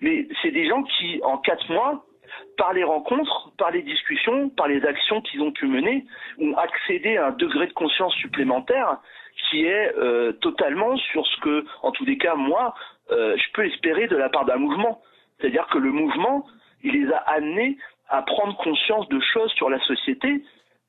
Mais 0.01 0.27
c'est 0.41 0.51
des 0.51 0.67
gens 0.67 0.83
qui, 0.83 1.21
en 1.23 1.37
quatre 1.37 1.69
mois, 1.71 2.05
par 2.57 2.73
les 2.73 2.83
rencontres, 2.83 3.51
par 3.57 3.71
les 3.71 3.81
discussions, 3.81 4.49
par 4.49 4.67
les 4.67 4.83
actions 4.85 5.21
qu'ils 5.21 5.41
ont 5.41 5.51
pu 5.51 5.67
mener, 5.67 6.05
ont 6.39 6.55
accédé 6.57 7.17
à 7.17 7.27
un 7.27 7.31
degré 7.31 7.67
de 7.67 7.73
conscience 7.73 8.13
supplémentaire 8.15 8.97
qui 9.49 9.65
est 9.65 9.93
euh, 9.97 10.33
totalement 10.33 10.97
sur 10.97 11.25
ce 11.25 11.39
que, 11.41 11.65
en 11.81 11.91
tous 11.91 12.03
les 12.05 12.17
cas, 12.17 12.35
moi, 12.35 12.73
euh, 13.11 13.35
je 13.37 13.51
peux 13.53 13.65
espérer 13.65 14.07
de 14.07 14.17
la 14.17 14.29
part 14.29 14.45
d'un 14.45 14.57
mouvement. 14.57 15.01
C'est-à-dire 15.39 15.67
que 15.67 15.77
le 15.77 15.91
mouvement, 15.91 16.45
il 16.83 16.91
les 17.05 17.11
a 17.13 17.17
amenés 17.19 17.77
à 18.09 18.21
prendre 18.23 18.57
conscience 18.57 19.07
de 19.09 19.19
choses 19.21 19.51
sur 19.53 19.69
la 19.69 19.79
société 19.85 20.43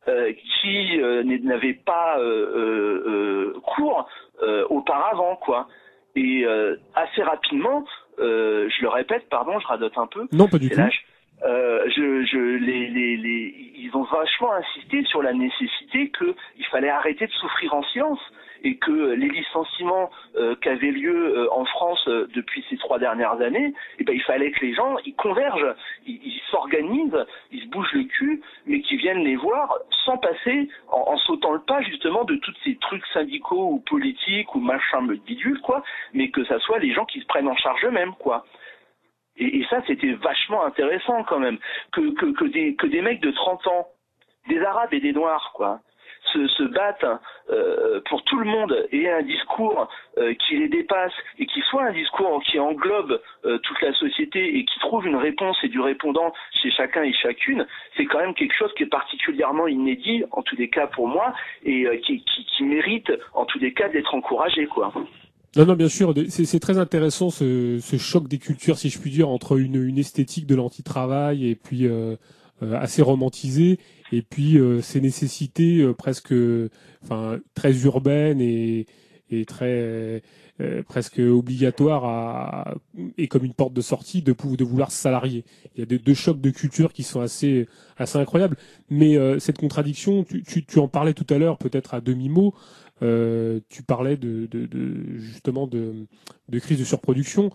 euh, 0.09 0.33
qui 0.61 1.01
euh, 1.01 1.23
n'avaient 1.23 1.75
pas 1.75 2.19
euh, 2.19 2.25
euh, 3.55 3.61
cours 3.63 4.09
euh, 4.43 4.65
auparavant, 4.71 5.37
quoi. 5.37 5.69
Et 6.17 6.43
euh, 6.45 6.77
assez 6.97 7.23
rapidement, 7.23 7.85
euh, 8.19 8.69
je 8.69 8.83
le 8.83 8.89
répète, 8.89 9.29
pardon, 9.29 9.61
je 9.61 9.67
radote 9.67 9.97
un 9.97 10.07
peu. 10.09 10.27
Non, 10.33 10.49
pas 10.49 10.59
du 10.59 10.69
tout. 10.71 10.77
là, 10.77 10.89
je- 10.91 10.99
euh, 11.43 11.89
je, 11.89 12.25
je, 12.25 12.39
les, 12.39 12.89
les, 12.89 13.17
les, 13.17 13.73
ils 13.77 13.91
ont 13.95 14.03
vachement 14.03 14.53
insisté 14.53 15.05
sur 15.05 15.23
la 15.23 15.33
nécessité 15.33 16.11
qu'il 16.11 16.67
fallait 16.71 16.91
arrêter 16.91 17.27
de 17.27 17.33
souffrir 17.33 17.75
en 17.75 17.83
silence 17.85 18.21
et 18.63 18.77
que 18.77 19.15
les 19.15 19.29
licenciements 19.29 20.11
euh, 20.37 20.55
qui 20.63 20.69
avaient 20.69 20.91
lieu 20.91 21.39
euh, 21.39 21.53
en 21.53 21.65
France 21.65 22.07
euh, 22.09 22.29
depuis 22.35 22.65
ces 22.69 22.77
trois 22.77 22.99
dernières 22.99 23.41
années, 23.41 23.73
eh 23.99 24.05
ben, 24.05 24.15
il 24.15 24.23
fallait 24.23 24.51
que 24.51 24.61
les 24.65 24.75
gens 24.75 24.97
ils 25.05 25.15
convergent, 25.15 25.75
ils 26.07 26.41
s'organisent, 26.51 27.25
ils 27.53 27.63
se 27.63 27.69
bougent 27.69 27.93
le 27.93 28.05
cul, 28.05 28.43
mais 28.67 28.81
qu'ils 28.83 28.99
viennent 28.99 29.25
les 29.25 29.37
voir 29.37 29.79
sans 30.05 30.19
passer, 30.19 30.69
en, 30.91 31.13
en 31.13 31.17
sautant 31.19 31.53
le 31.53 31.61
pas 31.61 31.81
justement 31.83 32.25
de 32.25 32.37
tous 32.37 32.55
ces 32.65 32.77
trucs 32.77 33.07
syndicaux 33.09 33.71
ou 33.73 33.79
politiques 33.81 34.55
ou 34.55 34.61
machin 34.61 35.07
bidule 35.27 35.61
quoi, 35.63 35.83
mais 36.13 36.31
que 36.31 36.45
ça 36.45 36.59
soit 36.61 36.79
les 36.79 36.93
gens 36.93 37.07
qui 37.07 37.21
se 37.21 37.27
prennent 37.27 37.49
en 37.49 37.57
charge 37.57 37.85
eux-mêmes 37.85 38.15
quoi. 38.19 38.45
Et, 39.41 39.59
et 39.59 39.67
ça, 39.69 39.83
c'était 39.87 40.13
vachement 40.13 40.65
intéressant 40.65 41.25
quand 41.25 41.41
même. 41.41 41.59
Que, 41.93 42.15
que, 42.15 42.27
que, 42.33 42.45
des, 42.45 42.77
que 42.77 42.87
des 42.87 43.01
mecs 43.01 43.21
de 43.21 43.31
30 43.33 43.67
ans, 43.67 43.89
des 44.49 44.63
Arabes 44.63 44.95
et 44.95 45.01
des 45.01 45.13
Noirs, 45.13 45.53
quoi, 45.55 45.81
se, 46.33 46.47
se 46.49 46.63
battent 46.65 47.07
euh, 47.51 48.01
pour 48.09 48.23
tout 48.25 48.39
le 48.39 48.45
monde 48.45 48.87
et 48.93 49.09
un 49.09 49.23
discours 49.23 49.89
euh, 50.19 50.35
qui 50.35 50.57
les 50.59 50.69
dépasse 50.69 51.13
et 51.39 51.47
qui 51.47 51.61
soit 51.63 51.85
un 51.85 51.93
discours 51.93 52.43
qui 52.45 52.59
englobe 52.59 53.21
euh, 53.45 53.59
toute 53.59 53.81
la 53.81 53.93
société 53.95 54.59
et 54.59 54.65
qui 54.65 54.79
trouve 54.81 55.07
une 55.07 55.17
réponse 55.17 55.57
et 55.63 55.69
du 55.69 55.81
répondant 55.81 56.33
chez 56.63 56.71
chacun 56.71 57.03
et 57.03 57.13
chacune, 57.13 57.67
c'est 57.97 58.05
quand 58.07 58.19
même 58.19 58.35
quelque 58.35 58.55
chose 58.55 58.73
qui 58.75 58.85
est 58.85 58.91
particulièrement 58.91 59.67
inédit, 59.67 60.25
en 60.33 60.43
tous 60.43 60.57
les 60.57 60.69
cas 60.69 60.87
pour 60.89 61.09
moi, 61.09 61.35
et 61.65 61.87
euh, 61.87 61.97
qui, 61.99 62.23
qui, 62.23 62.45
qui 62.45 62.65
mérite 62.65 63.11
en 63.35 63.45
tous 63.45 63.59
les 63.59 63.73
cas 63.73 63.89
d'être 63.89 64.15
encouragé, 64.15 64.67
quoi. 64.67 64.93
Non, 65.57 65.67
non, 65.67 65.75
bien 65.75 65.89
sûr, 65.89 66.15
de- 66.15 66.27
c'est 66.29 66.61
très 66.61 66.79
intéressant 66.79 67.31
ce, 67.31 67.81
ce 67.83 67.97
choc 67.99 68.29
des 68.29 68.39
cultures, 68.39 68.79
si 68.79 68.89
je 68.89 68.99
puis 69.01 69.11
dire, 69.11 69.29
entre 69.29 69.59
une, 69.59 69.83
une 69.83 69.99
esthétique 69.99 70.47
de 70.47 70.55
l'anti-travail 70.55 71.45
et 71.49 71.57
puis 71.57 71.87
euh, 71.87 72.17
euh, 72.63 72.75
assez 72.79 73.03
romantisée, 73.03 73.79
et 74.13 74.23
puis 74.23 74.59
euh, 74.59 74.81
ces 74.81 75.01
nécessités 75.01 75.79
euh, 75.81 75.93
presque, 75.93 76.33
enfin, 77.03 77.41
très 77.55 77.77
urbaines 77.83 78.41
et, 78.41 78.87
et 79.31 79.45
très 79.45 80.23
euh, 80.61 80.83
presque 80.87 81.19
obligatoires 81.19 82.05
à, 82.05 82.75
et 83.19 83.27
comme 83.27 83.45
une 83.45 83.55
porte 83.55 83.73
de 83.73 83.81
sortie 83.81 84.23
de, 84.23 84.33
de 84.57 84.65
vouloir 84.65 84.93
se 84.93 84.99
salarier. 84.99 85.45
Il 85.75 85.81
y 85.81 85.83
a 85.83 85.87
deux, 85.87 85.99
deux 85.99 86.15
chocs 86.15 86.41
de 86.41 86.51
culture 86.51 86.93
qui 86.93 87.03
sont 87.03 87.21
assez 87.21 87.67
assez 87.97 88.19
incroyables. 88.19 88.57
Mais 88.89 89.17
euh, 89.17 89.39
cette 89.41 89.59
contradiction, 89.59 90.23
tu, 90.25 90.43
tu, 90.45 90.65
tu 90.65 90.79
en 90.79 90.87
parlais 90.89 91.15
tout 91.15 91.27
à 91.35 91.39
l'heure, 91.39 91.59
peut-être 91.59 91.95
à 91.95 92.01
demi 92.01 92.29
mot. 92.29 92.55
Euh, 93.03 93.61
tu 93.69 93.83
parlais 93.83 94.17
de, 94.17 94.47
de, 94.51 94.67
de 94.67 95.19
justement 95.19 95.67
de, 95.67 96.07
de 96.49 96.59
crise 96.59 96.79
de 96.79 96.85
surproduction. 96.85 97.51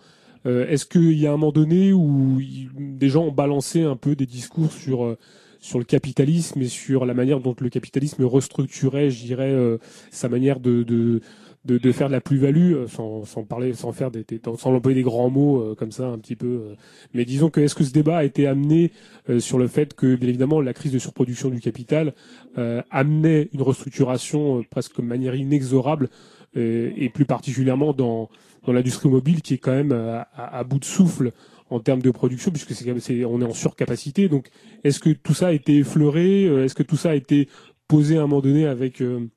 Euh, 0.45 0.67
Est-ce 0.67 0.85
qu'il 0.85 1.14
y 1.19 1.27
a 1.27 1.30
un 1.30 1.38
moment 1.38 1.51
donné 1.51 1.93
où 1.93 2.40
il- 2.40 2.69
des 2.98 3.09
gens 3.09 3.25
ont 3.25 3.32
balancé 3.32 3.83
un 3.83 3.95
peu 3.95 4.15
des 4.15 4.25
discours 4.25 4.72
sur 4.72 5.03
euh, 5.06 5.17
sur 5.59 5.80
le 5.80 5.85
capitalisme 5.85 6.61
et 6.61 6.67
sur 6.67 7.06
la 7.06 7.15
manière 7.15 7.40
dont 7.40 7.56
le 7.59 7.69
capitalisme 7.69 8.24
restructurait, 8.24 9.09
je 9.09 9.24
dirais, 9.25 9.51
euh, 9.51 9.80
sa 10.11 10.30
manière 10.30 10.59
de, 10.59 10.83
de 10.83 11.22
de, 11.66 11.77
de 11.77 11.92
faire 11.92 12.08
de 12.08 12.14
la 12.14 12.22
plus-value, 12.22 12.74
euh, 12.74 12.88
sans, 12.88 13.26
sans 13.26 13.44
parler, 13.44 13.74
sans 13.74 13.92
faire 13.92 14.11
des, 14.11 14.24
des- 14.24 14.40
sans 14.44 14.72
employer 14.74 14.95
des 14.95 15.03
grands 15.03 15.30
mots 15.30 15.61
euh, 15.61 15.76
comme 15.76 15.92
ça 15.92 16.08
un 16.08 16.18
petit 16.19 16.35
peu. 16.35 16.48
euh. 16.48 16.76
Mais 17.14 17.26
disons 17.26 17.50
que 17.50 17.60
est-ce 17.61 17.76
que 17.76 17.84
ce 17.84 17.92
débat 17.92 18.18
a 18.18 18.24
été 18.24 18.48
amené 18.48 18.92
euh, 19.30 19.40
sur 19.40 19.58
le 19.58 19.68
fait 19.68 19.94
que, 19.94 20.16
bien 20.16 20.30
évidemment, 20.30 20.61
la 20.61 20.74
crise 20.74 20.92
de 20.92 21.00
surproduction 21.00 21.50
du 21.50 21.60
capital 21.60 22.14
euh, 22.58 22.82
amenait 22.92 23.50
une 23.53 23.61
restructuration 23.61 24.60
euh, 24.60 24.64
presque 24.69 24.98
de 24.98 25.06
manière 25.06 25.35
inexorable, 25.35 26.10
et 26.58 27.10
plus 27.10 27.26
particulièrement 27.26 27.92
dans 27.92 28.30
dans 28.66 28.72
l'industrie 28.72 29.10
mobile 29.10 29.42
qui 29.42 29.56
est 29.56 29.58
quand 29.58 29.74
même 29.74 29.92
à, 29.92 30.22
à 30.38 30.64
bout 30.64 30.80
de 30.80 30.85
souffle 30.85 31.32
en 31.69 31.82
termes 31.82 32.02
de 32.02 32.11
production, 32.11 32.50
puisque 32.50 32.74
c'est, 32.74 33.26
on 33.26 33.42
est 33.42 33.45
en 33.45 33.53
surcapacité. 33.53 34.30
Donc, 34.30 34.48
est-ce 34.85 35.00
que 35.00 35.10
tout 35.10 35.34
ça 35.34 35.48
a 35.48 35.52
été 35.52 35.77
effleuré 35.80 36.45
Est-ce 36.64 36.74
que 36.74 36.84
tout 36.84 36.95
ça 36.95 37.10
a 37.11 37.16
été 37.16 37.50
posé 37.90 38.18
à 38.18 38.19
un 38.24 38.27
moment 38.27 38.42
donné 38.42 38.66
avec 38.66 39.02
euh, 39.02 39.27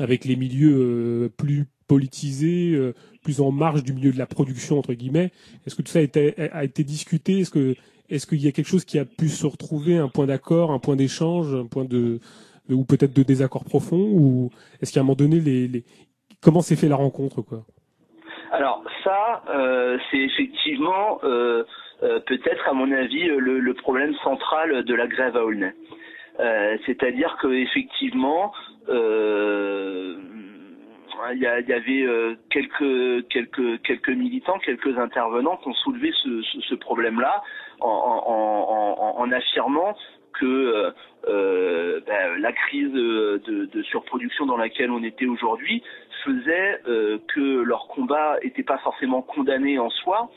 avec 0.00 0.24
les 0.24 0.34
milieux 0.34 0.76
euh, 0.76 1.28
plus 1.28 1.66
politisés, 1.86 2.72
euh, 2.74 2.94
plus 3.22 3.40
en 3.40 3.52
marge 3.52 3.84
du 3.84 3.92
milieu 3.92 4.12
de 4.12 4.18
la 4.18 4.26
production 4.26 4.78
entre 4.78 4.94
guillemets. 4.94 5.30
Est-ce 5.66 5.76
que 5.76 5.82
tout 5.82 5.90
ça 5.90 5.98
a 5.98 6.02
été, 6.02 6.34
a 6.52 6.64
été 6.64 6.82
discuté? 6.82 7.40
Est-ce 7.40 7.50
que 7.50 7.74
est-ce 8.08 8.26
qu'il 8.26 8.42
y 8.42 8.48
a 8.48 8.52
quelque 8.52 8.66
chose 8.66 8.84
qui 8.84 8.98
a 8.98 9.04
pu 9.04 9.28
se 9.28 9.46
retrouver, 9.46 9.96
un 9.96 10.08
point 10.08 10.26
d'accord, 10.26 10.72
un 10.72 10.80
point 10.80 10.96
d'échange, 10.96 11.54
un 11.54 11.66
point 11.66 11.84
de, 11.84 12.18
ou 12.68 12.84
peut-être 12.84 13.14
de 13.14 13.22
désaccord 13.22 13.64
profond, 13.64 14.00
ou 14.00 14.50
est-ce 14.82 14.92
qu'à 14.92 14.98
un 14.98 15.02
moment 15.04 15.14
donné 15.14 15.38
les, 15.38 15.84
comment 16.42 16.60
s'est 16.60 16.74
fait 16.74 16.88
la 16.88 16.96
rencontre 16.96 17.42
quoi? 17.42 17.62
Alors 18.50 18.82
ça, 19.04 19.44
euh, 19.54 19.96
c'est 20.10 20.18
effectivement 20.18 21.20
peut-être 21.20 22.68
à 22.68 22.72
mon 22.72 22.90
avis 22.90 23.26
le, 23.26 23.60
le 23.60 23.74
problème 23.74 24.14
central 24.24 24.84
de 24.84 24.94
la 24.94 25.06
grève 25.06 25.36
à 25.36 25.44
Aulnay. 25.44 25.74
Euh, 26.40 26.78
C'est-à-dire 26.86 27.36
que 27.40 27.48
effectivement, 27.48 28.52
euh, 28.88 30.16
il 31.32 31.38
y, 31.38 31.46
avait 31.46 32.02
euh, 32.02 32.34
quelques 32.48 34.08
militants, 34.08 34.58
quelques 34.58 34.96
intervenants 34.98 35.58
qui 35.58 35.68
ont 35.68 35.74
soulevé 35.74 36.12
ce, 36.22 36.74
problème-là 36.76 37.42
en, 37.80 39.30
affirmant 39.30 39.94
que 40.32 40.92
ben, 41.26 42.40
la 42.40 42.52
crise 42.52 42.90
de, 42.90 43.82
surproduction 43.82 44.46
dans 44.46 44.56
laquelle 44.56 44.90
on 44.90 45.02
était 45.02 45.26
aujourd'hui 45.26 45.82
faisait 46.24 46.80
que 46.86 47.62
leur 47.62 47.86
combat 47.88 48.38
n'était 48.42 48.62
pas 48.62 48.78
forcément 48.78 49.20
condamné 49.20 49.78
en 49.78 49.90
soi, 49.90 50.30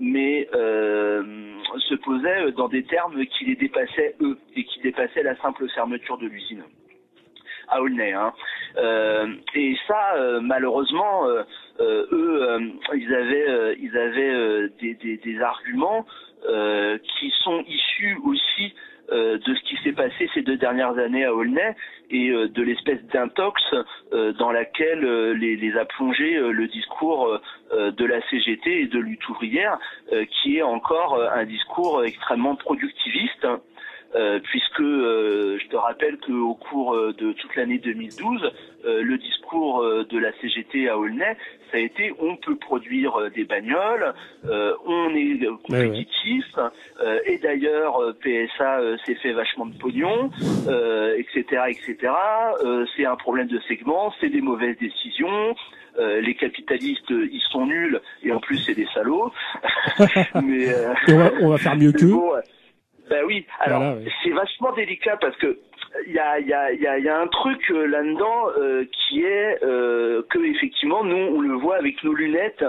mais 0.00 0.48
euh, 0.54 1.22
se 1.78 1.94
posait 1.94 2.52
dans 2.52 2.68
des 2.68 2.82
termes 2.84 3.24
qui 3.26 3.44
les 3.44 3.56
dépassaient 3.56 4.16
eux 4.20 4.38
et 4.56 4.64
qui 4.64 4.80
dépassaient 4.80 5.22
la 5.22 5.36
simple 5.36 5.68
fermeture 5.68 6.18
de 6.18 6.26
l'usine 6.26 6.64
à 7.68 7.80
Aulnay. 7.80 8.12
Hein. 8.12 8.32
Euh, 8.78 9.28
et 9.54 9.76
ça, 9.86 10.14
euh, 10.16 10.40
malheureusement, 10.40 11.26
euh, 11.28 11.42
euh, 11.80 12.06
eux, 12.10 12.42
euh, 12.42 12.58
ils 12.96 13.14
avaient, 13.14 13.48
euh, 13.48 13.74
ils 13.78 13.96
avaient 13.96 14.34
euh, 14.34 14.68
des, 14.80 14.94
des- 14.94 15.18
des 15.18 15.40
arguments 15.40 16.04
euh, 16.48 16.98
qui 16.98 17.30
sont 17.44 17.62
issus 17.68 18.16
aussi 18.24 18.74
euh, 19.12 19.38
de 19.38 19.54
ce 19.54 19.60
qui 19.62 19.76
s'est 19.82 19.92
passé 19.92 20.28
ces 20.34 20.42
deux 20.42 20.56
dernières 20.56 20.98
années 20.98 21.24
à 21.24 21.34
Aulnay 21.34 21.74
et 22.10 22.30
euh, 22.30 22.48
de 22.48 22.62
l'espèce 22.62 23.02
d'intox 23.12 23.62
euh, 24.12 24.32
dans 24.32 24.50
laquelle 24.50 25.04
euh, 25.04 25.32
les, 25.32 25.56
les 25.56 25.76
a 25.76 25.84
plongé 25.84 26.36
euh, 26.36 26.50
le 26.50 26.66
discours 26.68 27.40
de 27.72 28.04
la 28.04 28.20
CGT 28.28 28.82
et 28.82 28.86
de 28.86 28.98
lutte 28.98 29.28
ouvrière, 29.28 29.78
qui 30.28 30.56
est 30.56 30.62
encore 30.62 31.22
un 31.32 31.44
discours 31.44 32.02
extrêmement 32.04 32.56
productiviste. 32.56 33.46
Euh, 34.14 34.40
puisque 34.42 34.80
euh, 34.80 35.58
je 35.62 35.68
te 35.68 35.76
rappelle 35.76 36.18
qu'au 36.18 36.54
cours 36.54 36.94
euh, 36.94 37.12
de 37.18 37.32
toute 37.32 37.54
l'année 37.56 37.78
2012, 37.78 38.50
euh, 38.84 39.02
le 39.02 39.18
discours 39.18 39.82
euh, 39.82 40.04
de 40.10 40.18
la 40.18 40.32
CGT 40.40 40.88
à 40.88 40.98
Aulnay, 40.98 41.36
ça 41.70 41.76
a 41.76 41.80
été 41.80 42.12
on 42.18 42.36
peut 42.36 42.56
produire 42.56 43.30
des 43.34 43.44
bagnoles, 43.44 44.12
euh, 44.48 44.74
on 44.86 45.14
est 45.14 45.38
compétitif, 45.64 46.44
euh, 47.00 47.18
et 47.26 47.38
d'ailleurs 47.38 48.00
PSA 48.22 48.80
s'est 49.06 49.14
fait 49.16 49.32
vachement 49.32 49.66
de 49.66 49.76
pognon, 49.78 50.30
euh, 50.68 51.16
etc., 51.16 51.62
etc. 51.68 52.12
Euh, 52.64 52.84
c'est 52.96 53.04
un 53.06 53.16
problème 53.16 53.46
de 53.46 53.60
segment, 53.68 54.12
c'est 54.20 54.30
des 54.30 54.40
mauvaises 54.40 54.76
décisions. 54.78 55.54
euh, 55.98 56.20
les 56.20 56.34
capitalistes, 56.34 57.10
euh, 57.10 57.28
ils 57.30 57.42
sont 57.50 57.66
nuls 57.66 58.00
et 58.22 58.32
en 58.32 58.40
plus 58.40 58.58
c'est 58.58 58.74
des 58.74 58.86
salauds. 58.94 59.30
Mais 60.42 60.68
euh, 60.68 60.94
on 61.08 61.16
va, 61.16 61.30
on 61.42 61.48
va 61.50 61.58
faire 61.58 61.76
mieux 61.76 61.92
qu'eux. 61.98 62.06
Bon. 62.12 62.32
Ben 63.10 63.24
oui, 63.26 63.44
alors 63.58 63.80
Voilà, 63.80 63.96
ouais. 63.96 64.08
c'est 64.22 64.30
vachement 64.30 64.72
délicat 64.72 65.16
parce 65.20 65.36
que 65.36 65.58
il 66.06 66.12
y 66.12 66.18
a, 66.20 66.38
y, 66.38 66.52
a, 66.52 66.72
y, 66.72 66.86
a, 66.86 66.98
y 67.00 67.08
a 67.08 67.18
un 67.18 67.26
truc 67.26 67.68
euh, 67.72 67.84
là-dedans 67.86 68.50
euh, 68.56 68.84
qui 68.92 69.24
est 69.24 69.58
euh, 69.64 70.22
que 70.30 70.38
effectivement 70.38 71.02
nous 71.02 71.16
on 71.16 71.40
le 71.40 71.54
voit 71.54 71.76
avec 71.76 72.02
nos 72.04 72.14
lunettes 72.14 72.64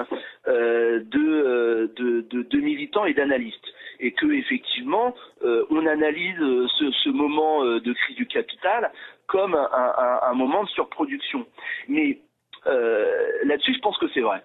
euh, 0.48 1.00
de, 1.06 1.20
euh, 1.20 1.88
de, 1.96 2.22
de, 2.22 2.42
de 2.42 2.58
militants 2.58 3.06
et 3.06 3.14
d'analystes 3.14 3.68
et 4.00 4.12
que 4.14 4.26
effectivement 4.32 5.14
euh, 5.44 5.64
on 5.70 5.86
analyse 5.86 6.40
ce, 6.80 6.92
ce 7.04 7.10
moment 7.10 7.64
de 7.64 7.94
crise 7.94 8.16
du 8.16 8.26
capital 8.26 8.92
comme 9.28 9.54
un, 9.54 9.70
un, 9.72 10.20
un 10.32 10.34
moment 10.34 10.64
de 10.64 10.70
surproduction. 10.70 11.46
Mais 11.88 12.18
euh, 12.66 13.06
là-dessus 13.46 13.76
je 13.76 13.80
pense 13.82 13.98
que 14.00 14.08
c'est 14.16 14.22
vrai. 14.22 14.42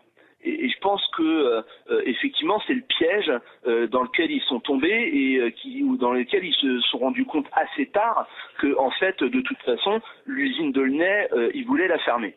Et, 0.47 0.65
et 0.65 0.69
je 0.69 0.79
pense 0.79 1.05
que 1.17 1.23
euh, 1.23 1.63
euh, 1.91 2.03
effectivement 2.07 2.63
c'est 2.67 2.75
le 2.75 2.83
piège 2.83 3.33
euh, 3.67 3.87
dans 3.89 4.03
lequel 4.03 4.31
ils 4.31 4.43
sont 4.43 4.61
tombés 4.61 5.11
et 5.13 5.37
euh, 5.39 5.51
qui, 5.51 5.83
ou 5.83 5.97
dans 5.97 6.13
lequel 6.13 6.45
ils 6.45 6.55
se 6.55 6.81
sont 6.89 6.99
rendus 6.99 7.27
compte 7.27 7.47
assez 7.53 7.87
tard 7.87 8.27
que 8.59 8.79
en 8.79 8.91
fait 8.93 9.23
de 9.23 9.41
toute 9.41 9.59
façon 9.59 10.01
l'usine 10.25 10.73
d'Aulnay 10.73 11.29
euh, 11.33 11.51
ils 11.55 11.67
voulaient 11.67 11.89
la 11.89 11.99
fermer 11.99 12.35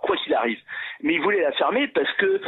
quoi 0.00 0.16
qu'il 0.16 0.34
arrive. 0.34 0.58
Mais 1.02 1.14
ils 1.14 1.22
voulaient 1.22 1.42
la 1.42 1.52
fermer 1.52 1.86
parce 1.88 2.12
que 2.14 2.40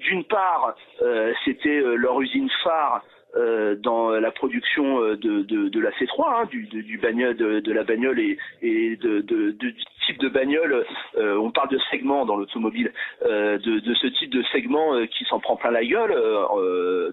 d'une 0.00 0.24
part 0.24 0.74
euh, 1.02 1.32
c'était 1.44 1.80
leur 1.80 2.20
usine 2.20 2.50
phare 2.62 3.02
euh, 3.36 3.74
dans 3.74 4.10
la 4.10 4.30
production 4.30 5.02
euh, 5.02 5.16
de, 5.16 5.80
la 5.80 5.90
C3, 5.90 6.42
hein, 6.42 6.44
du, 6.50 6.66
de, 6.66 7.00
bagnole, 7.00 7.36
de, 7.36 7.72
la 7.72 7.82
bagnole 7.82 8.20
et, 8.20 8.96
de, 8.96 9.20
du 9.50 9.74
type 10.06 10.18
de 10.18 10.28
bagnole. 10.28 10.84
euh, 11.16 11.36
on 11.38 11.50
parle 11.50 11.68
de 11.70 11.78
segment 11.90 12.24
dans 12.26 12.36
l'automobile, 12.36 12.92
de, 13.22 13.94
ce 13.94 14.06
type 14.06 14.30
de 14.30 14.42
segment 14.52 15.04
qui 15.06 15.24
s'en 15.24 15.40
prend 15.40 15.56
plein 15.56 15.70
la 15.70 15.84
gueule 15.84 16.14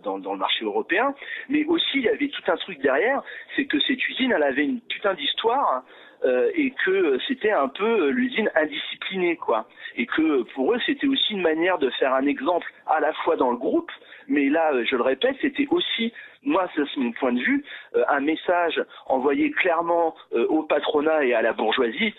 dans, 0.03 0.17
le 0.17 0.38
marché 0.38 0.64
européen. 0.64 1.14
Mais 1.50 1.66
aussi, 1.66 1.95
il 1.95 2.03
y 2.03 2.09
avait 2.09 2.30
tout 2.30 2.43
un 2.51 2.58
truc 2.58 2.80
derrière, 2.82 3.24
c'est 3.56 3.66
que 3.66 3.80
cette 3.80 4.08
usine, 4.08 4.32
elle 4.35 4.43
avait 4.43 4.66
une 4.66 4.82
putain 4.82 5.14
d'histoire. 5.16 5.83
euh, 6.24 6.51
et 6.53 6.72
que 6.85 7.17
c'était 7.27 7.51
un 7.51 7.67
peu 7.67 8.09
l'usine 8.09 8.50
indisciplinée 8.56 9.38
quoi 9.38 9.66
et 9.95 10.06
que 10.06 10.43
pour 10.53 10.72
eux 10.74 10.80
c'était 10.85 11.08
aussi 11.08 11.33
une 11.33 11.41
manière 11.41 11.80
de 11.80 11.90
faire 11.91 12.14
un 12.14 12.27
exemple 12.27 12.72
à 12.85 13.00
la 13.00 13.11
fois 13.14 13.35
dans 13.38 13.50
le 13.50 13.58
groupe 13.58 13.91
mais 14.27 14.50
là 14.50 14.74
euh, 14.74 14.85
je 14.90 14.95
le 14.95 15.03
répète 15.03 15.35
c'était 15.41 15.67
aussi 15.69 16.14
moi 16.43 16.69
c'est 16.75 16.83
mon 16.98 17.11
point 17.11 17.33
de 17.33 17.40
vue 17.40 17.64
euh, 17.95 18.03
un 18.09 18.19
message 18.19 18.82
envoyé 19.08 19.51
clairement 19.51 20.16
euh, 20.33 20.45
au 20.48 20.64
patronat 20.64 21.25
et 21.25 21.33
à 21.33 21.41
la 21.41 21.53
bourgeoisie 21.53 22.14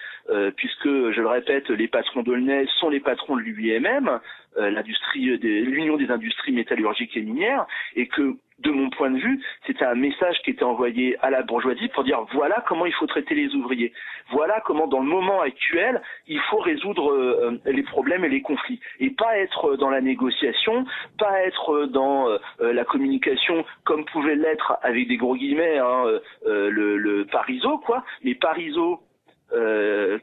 puisque 0.57 0.85
je 0.87 1.21
le 1.21 1.27
répète 1.27 1.69
les 1.69 1.89
patrons 1.89 2.23
d'Aulnay 2.23 2.67
sont 2.79 2.89
les 2.91 3.01
patrons 3.01 3.37
de 3.37 3.43
l'UIMM 3.43 4.21
l'industrie 4.57 5.37
l'union 5.39 5.97
des 5.97 6.11
industries 6.11 6.53
métallurgiques 6.53 7.17
et 7.17 7.23
minières 7.23 7.67
et 7.97 8.07
que 8.07 8.37
de 8.63 8.71
mon 8.71 8.91
point 8.91 9.11
de 9.11 9.19
vue, 9.19 9.43
c'était 9.67 9.85
un 9.85 9.95
message 9.95 10.37
qui 10.45 10.51
était 10.51 10.65
envoyé 10.65 11.17
à 11.21 11.31
la 11.31 11.43
bourgeoisie 11.43 11.89
pour 11.89 12.05
dire 12.05 12.21
voilà 12.33 12.65
comment 12.67 12.87
il 12.87 12.93
faut 12.95 13.07
traiter 13.07 13.35
les 13.35 13.55
ouvriers. 13.55 13.93
Voilà 14.31 14.63
comment 14.65 14.87
dans 14.87 15.01
le 15.01 15.07
moment 15.09 15.41
actuel, 15.41 16.01
il 16.27 16.41
faut 16.51 16.59
résoudre 16.59 17.13
euh, 17.13 17.61
les 17.67 17.83
problèmes 17.83 18.25
et 18.25 18.29
les 18.29 18.43
conflits. 18.43 18.81
Et 19.01 19.11
pas 19.11 19.39
être 19.39 19.77
dans 19.77 19.91
la 19.91 20.01
négociation, 20.01 20.87
pas 21.19 21.43
être 21.43 21.87
dans 21.87 22.29
euh, 22.29 22.39
la 22.73 22.85
communication 22.85 23.65
comme 23.85 24.05
pouvait 24.07 24.37
l'être 24.37 24.75
avec 24.83 25.09
des 25.09 25.17
gros 25.17 25.37
guillemets 25.37 25.79
hein, 25.79 26.05
euh, 26.47 26.71
le, 26.71 26.97
le 26.97 27.27
Pariso, 27.27 27.79
quoi. 27.79 28.05
Mais 28.25 28.35
Pariso, 28.35 29.01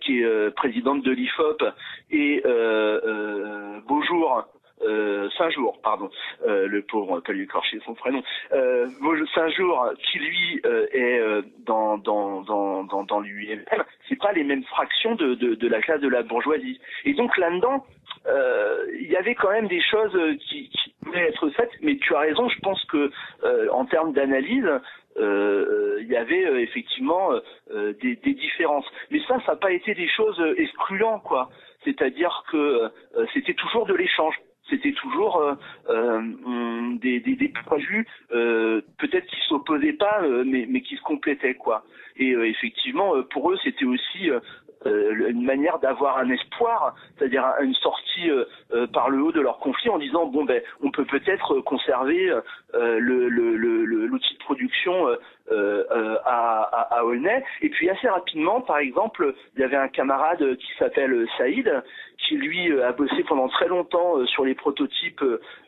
qui 0.02 0.22
est 0.22 0.56
présidente 0.56 1.04
de 1.04 1.12
l'IFOP, 1.12 1.64
et 2.10 2.42
Beaujour, 3.88 4.48
euh, 4.82 5.30
Saint-Jour, 5.38 5.80
pardon, 5.82 6.10
euh, 6.48 6.68
le 6.68 6.82
pauvre, 6.82 7.20
pas 7.20 7.34
lui 7.34 7.44
écorcher 7.44 7.80
son 7.86 7.94
prénom, 7.94 8.24
euh, 8.54 8.88
Saint-Jour, 9.36 9.94
qui 10.04 10.20
lui 10.20 10.62
euh, 10.66 10.88
est 10.92 11.20
euh, 11.20 11.42
dans 11.66 11.98
dans 11.98 12.42
dans 12.42 12.84
dans, 12.84 13.04
dans 13.04 13.20
l'UIMM, 13.20 13.64
c'est 14.08 14.20
pas 14.20 14.32
les 14.34 14.44
mêmes 14.44 14.64
fractions 14.66 15.16
de, 15.16 15.36
de 15.36 15.56
de 15.56 15.68
la 15.68 15.82
classe 15.82 16.02
de 16.02 16.08
la 16.08 16.24
bourgeoisie. 16.24 16.80
Et 17.06 17.14
donc 17.14 17.38
là-dedans, 17.38 17.86
euh, 18.28 18.86
il 19.00 19.10
y 19.10 19.16
avait 19.16 19.36
quand 19.36 19.52
même 19.52 19.68
des 19.68 19.82
choses 19.82 20.18
qui, 20.48 20.70
qui 20.70 20.94
pouvaient 21.04 21.28
être 21.28 21.50
faites, 21.50 21.72
mais 21.82 21.98
tu 21.98 22.16
as 22.16 22.20
raison, 22.20 22.50
je 22.50 22.60
pense 22.60 22.84
que 22.86 23.12
en 23.72 23.86
termes 23.86 24.14
d'analyse, 24.14 24.70
il 25.18 26.08
y 26.08 26.16
avait 26.16 26.46
euh, 26.46 26.60
effectivement 26.60 27.32
euh, 27.72 27.94
des, 28.02 28.16
des 28.16 28.34
différences. 28.34 28.86
Mais 29.12 29.20
ça, 29.28 29.40
ça 29.46 29.52
n'a 29.54 29.58
pas 29.58 29.72
été 29.72 29.94
des 29.94 30.08
choses 30.08 30.42
excluantes, 30.58 31.24
quoi. 31.24 31.50
C'est-à-dire 31.84 32.44
que 32.52 32.90
c'était 33.34 33.54
toujours 33.54 33.86
de 33.86 33.94
l'échange. 33.94 34.36
C'était 34.70 34.94
toujours 34.94 35.38
euh, 35.38 35.54
euh, 35.90 36.18
hum, 36.18 36.98
des, 37.00 37.20
des, 37.20 37.36
des 37.36 37.52
vue 37.78 38.06
euh, 38.32 38.82
peut-être 38.98 39.26
qui 39.28 39.40
s'opposaient 39.48 39.94
pas, 39.94 40.22
mais, 40.46 40.66
mais 40.70 40.82
qui 40.82 40.96
se 40.96 41.02
complétaient, 41.02 41.56
quoi. 41.56 41.84
Et 42.18 42.32
effectivement, 42.32 43.14
pour 43.32 43.52
eux, 43.52 43.58
c'était 43.64 43.86
aussi 43.86 44.30
euh, 44.86 45.30
une 45.30 45.44
manière 45.44 45.80
d'avoir 45.80 46.18
un 46.18 46.30
espoir, 46.30 46.96
c'est-à-dire 47.18 47.46
un- 47.46 47.64
une 47.64 47.74
sortie 47.76 48.30
euh, 48.30 48.88
par 48.88 49.10
le 49.10 49.22
haut 49.22 49.32
de 49.32 49.40
leur 49.42 49.60
conflit 49.60 49.90
en 49.90 49.98
disant 49.98 50.26
bon 50.26 50.44
ben 50.46 50.62
on 50.82 50.92
peut 50.92 51.06
peut-être 51.06 51.60
conserver 51.62 52.34
le 52.74 53.30
le- 53.30 53.56
le- 53.56 54.06
l'outil 54.08 54.34
de 54.34 54.40
production 54.40 55.08
à, 55.52 56.70
à, 56.72 56.98
à 56.98 57.04
Aulnay. 57.04 57.44
Et 57.62 57.70
puis 57.70 57.90
assez 57.90 58.08
rapidement, 58.08 58.62
par 58.62 58.78
exemple, 58.80 59.34
il 59.56 59.62
y 59.62 59.64
avait 59.64 59.78
un 59.78 59.88
camarade 59.88 60.58
qui 60.58 60.72
s'appelle 60.78 61.26
Saïd, 61.38 61.84
qui 62.28 62.36
lui 62.36 62.72
euh, 62.72 62.88
a 62.88 62.92
bossé 62.92 63.24
pendant 63.24 63.48
très 63.48 63.68
longtemps 63.68 64.18
euh, 64.18 64.26
sur 64.26 64.46
les 64.46 64.56
prototypes 64.56 65.22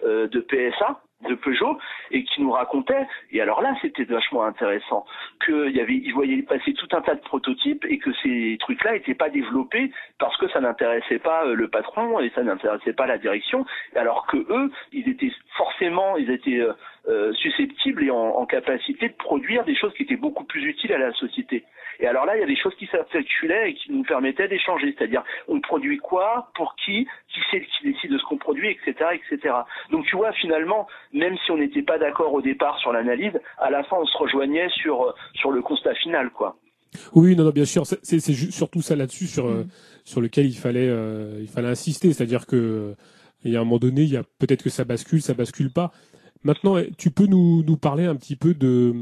euh, 0.03 0.27
de 0.27 0.39
PSA 0.39 1.01
de 1.27 1.35
Peugeot 1.35 1.77
et 2.11 2.23
qui 2.23 2.41
nous 2.41 2.51
racontait 2.51 3.07
et 3.31 3.41
alors 3.41 3.61
là 3.61 3.75
c'était 3.81 4.03
vachement 4.03 4.43
intéressant 4.43 5.05
qu'il 5.45 5.71
y 5.75 5.79
avait 5.79 5.95
il 5.95 6.13
voyait 6.13 6.41
passer 6.43 6.73
tout 6.73 6.87
un 6.91 7.01
tas 7.01 7.15
de 7.15 7.21
prototypes 7.21 7.85
et 7.87 7.97
que 7.97 8.11
ces 8.23 8.57
trucs 8.59 8.83
là 8.83 8.93
n'étaient 8.93 9.13
pas 9.13 9.29
développés 9.29 9.91
parce 10.19 10.35
que 10.37 10.47
ça 10.49 10.59
n'intéressait 10.59 11.19
pas 11.19 11.45
euh, 11.45 11.53
le 11.53 11.67
patron 11.67 12.19
et 12.19 12.31
ça 12.35 12.43
n'intéressait 12.43 12.93
pas 12.93 13.07
la 13.07 13.17
direction 13.17 13.65
alors 13.95 14.27
que 14.27 14.37
eux 14.37 14.71
ils 14.91 15.07
étaient 15.09 15.31
forcément 15.57 16.17
ils 16.17 16.29
étaient 16.31 16.59
euh, 16.59 16.73
euh, 17.07 17.33
susceptibles 17.33 18.03
et 18.03 18.11
en, 18.11 18.17
en 18.17 18.45
capacité 18.45 19.09
de 19.09 19.13
produire 19.13 19.63
des 19.65 19.75
choses 19.75 19.93
qui 19.93 20.03
étaient 20.03 20.15
beaucoup 20.15 20.43
plus 20.43 20.63
utiles 20.65 20.93
à 20.93 20.97
la 20.97 21.11
société 21.13 21.63
et 22.01 22.07
alors 22.07 22.25
là, 22.25 22.35
il 22.35 22.39
y 22.39 22.43
a 22.43 22.47
des 22.47 22.55
choses 22.55 22.75
qui 22.75 22.87
s'articulaient 22.87 23.69
et 23.69 23.73
qui 23.75 23.91
nous 23.91 24.03
permettaient 24.03 24.47
d'échanger, 24.47 24.93
c'est-à-dire 24.97 25.23
on 25.47 25.61
produit 25.61 25.97
quoi, 25.99 26.49
pour 26.55 26.75
qui, 26.75 27.07
qui 27.29 27.39
c'est 27.51 27.61
qui 27.61 27.83
décide 27.91 28.11
de 28.11 28.17
ce 28.17 28.23
qu'on 28.23 28.37
produit, 28.37 28.69
etc., 28.69 28.93
etc. 29.13 29.53
Donc 29.91 30.05
tu 30.05 30.15
vois, 30.15 30.31
finalement, 30.33 30.87
même 31.13 31.37
si 31.45 31.51
on 31.51 31.57
n'était 31.57 31.81
pas 31.81 31.97
d'accord 31.97 32.33
au 32.33 32.41
départ 32.41 32.77
sur 32.79 32.91
l'analyse, 32.91 33.33
à 33.57 33.69
la 33.69 33.83
fin, 33.83 33.97
on 33.99 34.05
se 34.05 34.17
rejoignait 34.17 34.69
sur 34.69 35.03
euh, 35.03 35.11
sur 35.33 35.51
le 35.51 35.61
constat 35.61 35.95
final, 35.95 36.29
quoi. 36.31 36.57
Oui, 37.13 37.35
non, 37.35 37.45
non, 37.45 37.51
bien 37.51 37.65
sûr. 37.65 37.85
C'est 37.85 38.19
surtout 38.19 38.81
ça 38.81 38.95
là-dessus 38.95 39.27
sur 39.27 39.47
euh, 39.47 39.65
sur 40.03 40.21
lequel 40.21 40.45
il 40.45 40.57
fallait 40.57 40.89
euh, 40.89 41.39
il 41.41 41.47
fallait 41.47 41.69
insister, 41.69 42.11
c'est-à-dire 42.13 42.45
que 42.45 42.95
il 43.43 43.51
y 43.51 43.55
a 43.55 43.61
un 43.61 43.63
moment 43.63 43.79
donné, 43.79 44.01
il 44.01 44.11
y 44.11 44.17
a 44.17 44.23
peut-être 44.39 44.63
que 44.63 44.69
ça 44.69 44.83
bascule, 44.83 45.21
ça 45.21 45.33
bascule 45.33 45.71
pas. 45.71 45.91
Maintenant, 46.43 46.77
eh, 46.77 46.91
tu 46.97 47.11
peux 47.11 47.25
nous 47.25 47.63
nous 47.63 47.77
parler 47.77 48.05
un 48.05 48.15
petit 48.15 48.35
peu 48.35 48.53
de 48.53 48.93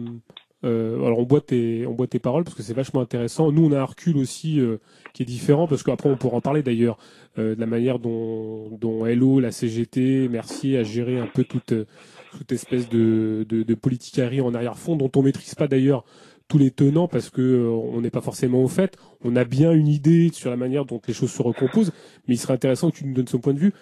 euh, 0.66 1.06
alors 1.06 1.20
on 1.20 1.24
boit 1.24 1.42
tes 1.42 1.86
on 1.88 1.94
boit 1.94 2.08
tes 2.08 2.20
paroles 2.20 2.44
parce 2.44 2.56
que 2.56 2.64
c'est 2.64 2.74
vachement 2.74 3.02
intéressant. 3.02 3.52
Nous, 3.52 3.66
on 3.66 3.72
a 3.72 3.82
un 3.82 3.88
aussi 4.16 4.60
euh, 4.60 4.78
qui 5.14 5.24
est 5.24 5.26
différent 5.26 5.68
parce 5.68 5.84
qu'après 5.84 6.10
on 6.10 6.18
pourra 6.18 6.38
en 6.38 6.42
parler 6.42 6.64
d'ailleurs 6.64 6.98
euh, 7.38 7.56
de 7.56 7.60
la 7.60 7.66
manière 7.66 8.00
dont 8.00 8.70
dont 8.78 9.06
Hello, 9.06 9.40
la 9.40 9.52
CGT, 9.52 10.28
Mercier 10.28 10.78
a 10.78 10.84
géré 10.84 11.18
un 11.18 11.28
peu 11.28 11.44
toute 11.44 11.74
toute 12.32 12.52
espèce 12.52 12.90
de 12.90 13.46
de, 13.48 13.64
de 13.64 14.42
en 14.42 14.54
arrière-fond 14.54 14.96
dont 14.96 15.12
on 15.16 15.22
maîtrise 15.24 15.56
pas 15.56 15.68
d'ailleurs 15.68 16.04
tous 16.50 16.58
les 16.58 16.72
tenants 16.72 17.08
parce 17.08 17.30
que 17.30 17.68
on 17.68 18.02
n'est 18.02 18.10
pas 18.10 18.22
forcément 18.22 18.64
au 18.64 18.68
fait. 18.68 18.98
On 19.24 19.36
a 19.36 19.46
bien 19.46 19.72
une 19.72 19.88
idée 19.88 20.30
sur 20.34 20.50
la 20.50 20.58
manière 20.58 20.86
dont 20.86 21.00
les 21.08 21.14
choses 21.14 21.32
se 21.32 21.42
recomposent, 21.42 21.92
mais 22.28 22.36
il 22.36 22.38
serait 22.38 22.54
intéressant 22.54 22.90
que 22.92 22.98
tu 22.98 23.06
nous 23.06 23.14
donnes 23.14 23.28
son 23.28 23.40
point 23.40 23.54
de 23.54 23.60
vue. 23.60 23.74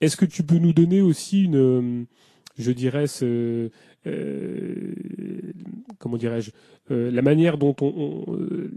Est-ce 0.00 0.16
que 0.16 0.24
tu 0.24 0.42
peux 0.42 0.58
nous 0.58 0.72
donner 0.72 1.00
aussi 1.00 1.44
une, 1.44 2.06
je 2.58 2.72
dirais, 2.72 3.06
ce- 3.06 3.70
comment 5.98 6.16
dirais-je, 6.16 6.50
euh, 6.90 7.10
la 7.10 7.22
manière 7.22 7.58
dont 7.58 7.74
on, 7.80 8.24
on, 8.26 8.34
euh, 8.34 8.70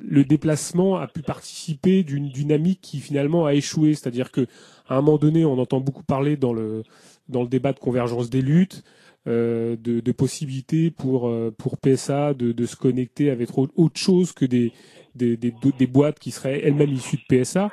le 0.00 0.24
déplacement 0.24 0.96
a 0.96 1.06
pu 1.06 1.22
participer 1.22 2.02
d'une 2.02 2.28
dynamique 2.28 2.80
qui 2.82 3.00
finalement 3.00 3.46
a 3.46 3.54
échoué. 3.54 3.94
C'est-à-dire 3.94 4.30
que 4.30 4.46
à 4.86 4.96
un 4.96 5.00
moment 5.00 5.18
donné, 5.18 5.44
on 5.44 5.58
entend 5.58 5.80
beaucoup 5.80 6.02
parler 6.04 6.36
dans 6.36 6.52
le 6.52 6.82
dans 7.28 7.42
le 7.42 7.48
débat 7.48 7.72
de 7.72 7.78
convergence 7.78 8.30
des 8.30 8.42
luttes. 8.42 8.84
Euh, 9.26 9.74
de, 9.82 10.00
de 10.00 10.12
possibilités 10.12 10.90
pour 10.90 11.28
euh, 11.28 11.50
pour 11.56 11.78
PSA 11.78 12.34
de, 12.34 12.52
de 12.52 12.66
se 12.66 12.76
connecter 12.76 13.30
avec 13.30 13.48
autre 13.56 13.98
chose 13.98 14.32
que 14.32 14.44
des 14.44 14.70
des, 15.14 15.38
des, 15.38 15.54
des 15.78 15.86
boîtes 15.86 16.18
qui 16.18 16.30
seraient 16.30 16.60
elles-mêmes 16.62 16.92
issues 16.92 17.16
de 17.16 17.42
PSA. 17.42 17.70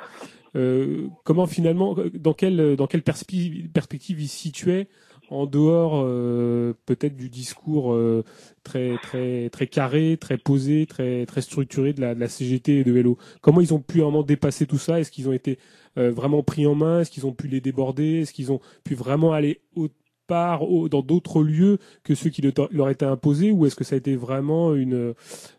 Euh, 0.56 1.08
comment 1.24 1.46
finalement, 1.46 1.94
dans 2.14 2.32
quelle 2.32 2.74
dans 2.76 2.86
quelle 2.86 3.02
perspective 3.02 4.18
il 4.18 4.28
situait 4.28 4.88
en 5.32 5.46
dehors 5.46 6.02
euh, 6.04 6.74
peut-être 6.86 7.16
du 7.16 7.28
discours 7.30 7.92
euh, 7.94 8.22
très 8.62 8.98
très 8.98 9.48
très 9.50 9.66
carré, 9.66 10.18
très 10.20 10.36
posé, 10.36 10.86
très 10.86 11.26
structuré 11.40 11.92
de 11.92 12.00
la, 12.02 12.28
CGT 12.28 12.80
et 12.80 12.84
de 12.84 12.96
Hello. 12.96 13.16
Comment 13.40 13.60
ils 13.60 13.72
ont 13.74 13.80
pu 13.80 14.00
vraiment 14.00 14.22
dépasser 14.22 14.66
tout 14.66 14.78
ça? 14.78 15.00
Est-ce 15.00 15.10
qu'ils 15.10 15.28
ont 15.28 15.32
été 15.32 15.58
euh, 15.98 16.10
vraiment 16.10 16.42
pris 16.42 16.66
en 16.66 16.74
main? 16.74 17.00
Est-ce 17.00 17.10
qu'ils 17.10 17.26
ont 17.26 17.32
pu 17.32 17.48
les 17.48 17.60
déborder? 17.60 18.20
Est-ce 18.20 18.32
qu'ils 18.32 18.52
ont 18.52 18.60
pu 18.84 18.94
vraiment 18.94 19.32
aller 19.32 19.60
autre 19.74 19.94
part 20.26 20.70
au- 20.70 20.88
dans 20.88 21.02
d'autres 21.02 21.42
lieux 21.42 21.78
que 22.04 22.14
ceux 22.14 22.30
qui 22.30 22.42
le- 22.42 22.52
leur 22.70 22.90
étaient 22.90 23.06
imposés? 23.06 23.52
Ou 23.52 23.66
est-ce 23.66 23.76
que 23.76 23.84
ça 23.84 23.94
a 23.94 23.98
été 23.98 24.16
vraiment 24.16 24.74
une 24.74 25.14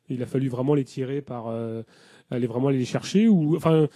il 0.09 0.21
a 0.21 0.25
fallu 0.27 0.49
vraiment 0.49 0.75
les 0.75 0.83
tirer 0.85 1.21
par 1.21 1.47
aller 2.29 2.47
vraiment 2.47 2.67
aller 2.67 2.77
les 2.79 2.85
chercher? 2.85 3.27
Ou 3.27 3.55
enfin 3.55 3.87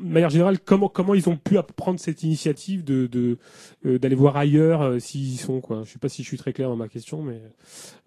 de 0.00 0.12
manière 0.12 0.30
générale, 0.30 0.58
comment 0.60 1.14
ils 1.14 1.28
ont 1.28 1.36
pu 1.36 1.56
prendre 1.76 1.98
cette 1.98 2.22
initiative 2.22 2.84
euh, 2.90 3.98
d'aller 3.98 4.14
voir 4.14 4.36
ailleurs 4.36 4.82
euh, 4.82 4.98
s'ils 4.98 5.34
y 5.34 5.36
sont 5.36 5.60
quoi. 5.60 5.82
Je 5.84 5.90
sais 5.90 5.98
pas 5.98 6.08
si 6.08 6.22
je 6.22 6.28
suis 6.28 6.38
très 6.38 6.52
clair 6.52 6.68
dans 6.68 6.76
ma 6.76 6.88
question, 6.88 7.22
mais 7.22 7.40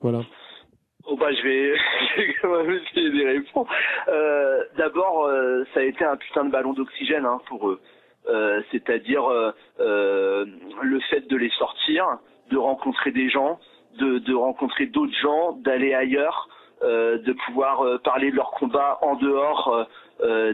voilà. 0.02 0.22
Oh 1.06 1.18
bah 1.18 1.34
je 1.34 1.44
vais, 1.44 2.34
quand 2.42 2.64
même 2.64 2.72
essayer 2.72 3.12
d'y 3.12 3.26
répondre. 3.26 3.70
Euh, 4.08 4.64
D'abord, 4.78 5.26
euh, 5.26 5.64
ça 5.74 5.82
a 5.82 5.84
été 5.84 6.04
un 6.04 6.16
putain 6.16 6.46
de 6.46 6.52
ballon 6.52 6.74
d'oxygène 6.74 7.26
hein, 7.26 7.42
pour 7.48 7.70
eux. 7.70 7.80
C'est-à-dire 8.72 9.24
le 9.80 11.00
fait 11.10 11.28
de 11.28 11.36
les 11.36 11.50
sortir, 11.50 12.06
de 12.52 12.58
rencontrer 12.58 13.12
des 13.12 13.30
gens, 13.30 13.60
de, 14.00 14.34
rencontrer 14.34 14.86
d'autres 14.86 15.16
gens, 15.22 15.58
d'aller 15.62 15.94
ailleurs, 15.94 16.48
de 16.82 17.34
pouvoir 17.46 18.00
parler 18.02 18.32
de 18.32 18.38
leur 18.38 18.52
combat 18.52 18.98
en 19.02 19.16
dehors 19.16 19.88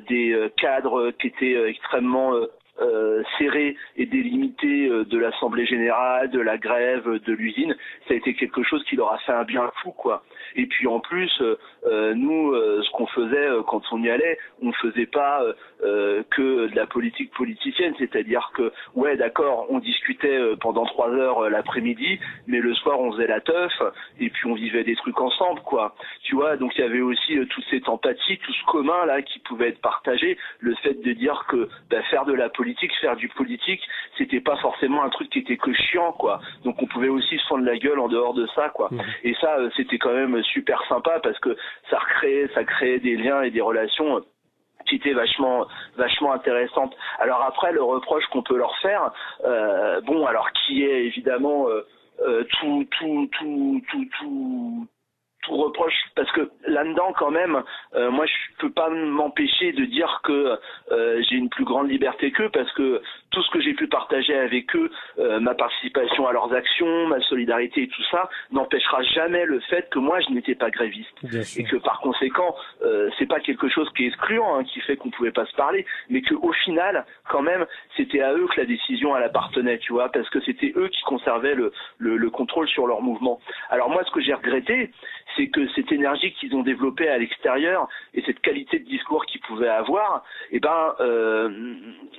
des 0.07 0.31
euh, 0.31 0.49
cadres 0.57 1.11
qui 1.19 1.27
étaient 1.27 1.55
euh, 1.55 1.69
extrêmement 1.69 2.35
euh, 2.35 2.47
euh, 2.81 3.23
serrés 3.37 3.75
et 3.97 4.05
délimités 4.05 4.87
euh, 4.87 5.03
de 5.05 5.17
l'Assemblée 5.17 5.65
générale, 5.65 6.29
de 6.29 6.39
la 6.39 6.57
grève, 6.57 7.07
euh, 7.07 7.19
de 7.19 7.33
l'usine, 7.33 7.75
ça 8.07 8.13
a 8.13 8.17
été 8.17 8.33
quelque 8.33 8.63
chose 8.63 8.83
qui 8.85 8.95
leur 8.95 9.11
a 9.11 9.17
fait 9.19 9.33
un 9.33 9.43
bien 9.43 9.69
fou, 9.81 9.91
quoi. 9.91 10.23
Et 10.55 10.65
puis 10.65 10.87
en 10.87 10.99
plus, 10.99 11.31
euh, 11.41 11.57
euh, 11.85 12.13
nous, 12.13 12.51
euh, 12.51 12.81
ce 12.83 12.91
qu'on 12.91 13.07
faisait 13.07 13.47
euh, 13.47 13.63
quand 13.63 13.81
on 13.91 14.03
y 14.03 14.09
allait, 14.09 14.37
on 14.61 14.67
ne 14.67 14.73
faisait 14.73 15.05
pas 15.05 15.43
euh, 15.83 16.23
que 16.31 16.67
de 16.67 16.75
la 16.75 16.85
politique 16.85 17.31
politicienne, 17.33 17.93
c'est-à-dire 17.97 18.51
que, 18.55 18.71
ouais, 18.95 19.15
d'accord, 19.17 19.67
on 19.69 19.79
discutait 19.79 20.39
pendant 20.59 20.85
trois 20.85 21.09
heures 21.09 21.49
l'après-midi, 21.49 22.19
mais 22.47 22.59
le 22.59 22.73
soir 22.75 22.99
on 22.99 23.11
faisait 23.13 23.27
la 23.27 23.41
teuf 23.41 23.73
et 24.19 24.29
puis 24.29 24.47
on 24.47 24.53
vivait 24.53 24.83
des 24.83 24.95
trucs 24.95 25.19
ensemble, 25.19 25.61
quoi. 25.61 25.95
Tu 26.23 26.35
vois, 26.35 26.57
donc 26.57 26.75
il 26.75 26.81
y 26.81 26.83
avait 26.83 27.01
aussi 27.01 27.39
toute 27.49 27.63
cette 27.69 27.87
empathie, 27.87 28.37
tout 28.39 28.53
ce 28.53 28.65
commun 28.65 29.05
là 29.05 29.21
qui 29.21 29.39
pouvait 29.39 29.69
être 29.69 29.81
partagé, 29.81 30.37
le 30.59 30.75
fait 30.75 31.01
de 31.01 31.13
dire 31.13 31.45
que 31.47 31.69
bah, 31.89 32.01
faire 32.09 32.25
de 32.25 32.33
la 32.33 32.49
politique, 32.49 32.91
faire 32.99 33.15
du 33.15 33.29
politique, 33.29 33.81
c'était 34.17 34.41
pas 34.41 34.57
forcément 34.57 35.03
un 35.03 35.09
truc 35.09 35.29
qui 35.29 35.39
était 35.39 35.57
que 35.57 35.73
chiant, 35.73 36.11
quoi. 36.13 36.41
Donc 36.63 36.81
on 36.81 36.85
pouvait 36.87 37.09
aussi 37.09 37.37
se 37.37 37.45
fendre 37.47 37.63
la 37.63 37.77
gueule 37.77 37.99
en 37.99 38.07
dehors 38.07 38.33
de 38.33 38.47
ça, 38.55 38.69
quoi. 38.69 38.89
Et 39.23 39.33
ça, 39.35 39.57
euh, 39.57 39.69
c'était 39.75 39.97
quand 39.97 40.13
même 40.13 40.38
super 40.43 40.81
sympa 40.87 41.19
parce 41.21 41.39
que 41.39 41.55
ça 41.89 41.97
recréait, 41.97 42.49
ça 42.53 42.63
créait 42.63 42.99
des 42.99 43.15
liens 43.15 43.41
et 43.41 43.51
des 43.51 43.61
relations 43.61 44.23
qui 44.87 44.95
étaient 44.95 45.13
vachement 45.13 45.67
vachement 45.97 46.33
intéressantes. 46.33 46.95
Alors 47.19 47.41
après 47.43 47.71
le 47.71 47.83
reproche 47.83 48.25
qu'on 48.27 48.43
peut 48.43 48.57
leur 48.57 48.75
faire, 48.79 49.11
euh, 49.45 50.01
bon 50.01 50.25
alors 50.25 50.51
qui 50.51 50.83
est 50.83 51.05
évidemment 51.05 51.67
euh, 51.69 51.85
euh, 52.21 52.43
tout 52.59 52.87
tout 52.97 53.29
tout 53.37 53.81
tout 53.89 54.05
tout 54.19 54.87
reproche 55.57 55.93
parce 56.15 56.31
que 56.31 56.49
là-dedans 56.67 57.13
quand 57.17 57.31
même 57.31 57.63
euh, 57.95 58.11
moi 58.11 58.25
je 58.25 58.33
peux 58.59 58.71
pas 58.71 58.89
m'empêcher 58.89 59.71
de 59.71 59.85
dire 59.85 60.21
que 60.23 60.57
euh, 60.91 61.21
j'ai 61.27 61.35
une 61.35 61.49
plus 61.49 61.65
grande 61.65 61.89
liberté 61.89 62.31
qu'eux 62.31 62.49
parce 62.49 62.71
que 62.73 63.01
tout 63.31 63.41
ce 63.43 63.49
que 63.51 63.61
j'ai 63.61 63.73
pu 63.73 63.87
partager 63.87 64.35
avec 64.35 64.75
eux 64.75 64.91
euh, 65.19 65.39
ma 65.39 65.55
participation 65.55 66.27
à 66.27 66.33
leurs 66.33 66.53
actions 66.53 67.07
ma 67.07 67.19
solidarité 67.21 67.83
et 67.83 67.87
tout 67.87 68.03
ça 68.11 68.29
n'empêchera 68.51 69.03
jamais 69.03 69.45
le 69.45 69.59
fait 69.61 69.89
que 69.89 69.99
moi 69.99 70.19
je 70.21 70.29
n'étais 70.31 70.55
pas 70.55 70.69
gréviste. 70.69 71.09
Et 71.57 71.63
que 71.63 71.77
par 71.77 71.99
conséquent 72.01 72.55
euh, 72.83 73.09
c'est 73.17 73.27
pas 73.27 73.39
quelque 73.39 73.69
chose 73.69 73.89
qui 73.95 74.05
est 74.05 74.07
excluant 74.07 74.55
hein, 74.55 74.63
qui 74.63 74.79
fait 74.81 74.97
qu'on 74.97 75.09
pouvait 75.09 75.31
pas 75.31 75.45
se 75.45 75.55
parler 75.55 75.85
mais 76.09 76.21
que 76.21 76.35
au 76.35 76.51
final 76.51 77.05
quand 77.29 77.41
même 77.41 77.65
c'était 77.97 78.21
à 78.21 78.33
eux 78.33 78.47
que 78.47 78.59
la 78.59 78.65
décision 78.65 79.15
elle 79.15 79.23
appartenait 79.23 79.77
tu 79.79 79.93
vois 79.93 80.09
parce 80.09 80.29
que 80.29 80.39
c'était 80.41 80.73
eux 80.75 80.89
qui 80.89 81.01
conservaient 81.03 81.55
le, 81.55 81.71
le, 81.97 82.17
le 82.17 82.29
contrôle 82.29 82.67
sur 82.67 82.87
leur 82.87 83.01
mouvement. 83.01 83.39
Alors 83.69 83.89
moi 83.89 84.03
ce 84.05 84.11
que 84.11 84.21
j'ai 84.21 84.33
regretté 84.33 84.91
c'est 85.39 85.47
que 85.47 85.65
cette 85.69 85.89
énergie 85.93 86.33
qu'ils 86.33 86.53
ont 86.53 86.63
développée 86.63 87.07
à 87.07 87.17
l'extérieur 87.17 87.87
et 88.13 88.21
cette 88.23 88.41
qualité 88.41 88.77
de 88.79 88.83
discours 88.83 89.25
qu'ils 89.25 89.39
pouvaient 89.41 89.69
avoir 89.69 90.25
eh 90.51 90.59
ben 90.59 90.93
euh, 90.99 91.49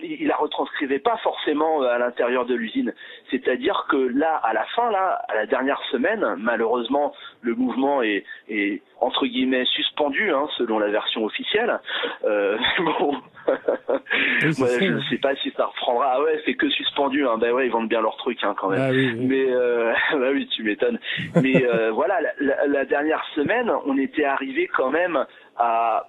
ils 0.03 0.27
la 0.27 0.37
retranscrivaient 0.37 0.99
pas 1.01 1.19
forcément 1.19 1.83
à 1.83 1.99
l'intérieur 1.99 2.47
de 2.47 2.55
l'usine 2.55 2.95
c'est-à-dire 3.31 3.87
que 3.91 3.97
là 3.97 4.37
à 4.43 4.55
la 4.55 4.65
fin 4.75 4.91
là 4.91 5.21
à 5.29 5.35
la 5.35 5.45
dernière 5.47 5.81
semaine 5.93 6.25
malheureusement 6.39 7.13
le 7.43 7.55
mouvement 7.55 8.01
est, 8.03 8.25
est 8.49 8.81
entre 9.01 9.27
guillemets 9.27 9.67
suspendu 9.67 10.31
hein, 10.33 10.49
selon 10.57 10.79
la 10.79 10.89
version 10.89 11.25
officielle 11.27 11.79
euh, 12.25 12.57
bon 12.99 13.17
Oui, 13.49 14.53
je 14.81 14.93
ne 14.93 15.01
sais 15.11 15.17
pas 15.19 15.35
si 15.37 15.51
ça 15.57 15.67
reprendra. 15.67 16.13
Ah 16.15 16.23
ouais, 16.23 16.41
c'est 16.45 16.55
que 16.55 16.69
suspendu. 16.71 17.27
Hein. 17.27 17.37
Ben 17.39 17.53
ouais, 17.53 17.67
ils 17.67 17.73
vendent 17.73 17.89
bien 17.89 18.01
leur 18.01 18.17
truc 18.17 18.39
hein, 18.45 18.55
quand 18.57 18.69
même. 18.69 18.81
Ah 18.81 18.91
oui, 18.91 19.11
oui. 19.13 19.27
Mais 19.27 19.47
euh, 19.49 19.93
bah 20.13 20.29
oui, 20.33 20.47
tu 20.55 20.63
m'étonnes. 20.63 20.99
Mais 21.43 21.65
euh, 21.67 21.91
voilà, 21.91 22.21
la, 22.21 22.31
la- 22.39 22.67
la 22.67 22.85
dernière 22.85 23.10
semaine, 23.35 23.71
on 23.87 23.97
était 23.99 24.25
arrivé 24.25 24.69
quand 24.69 24.91
même 24.91 25.27
à 25.57 26.07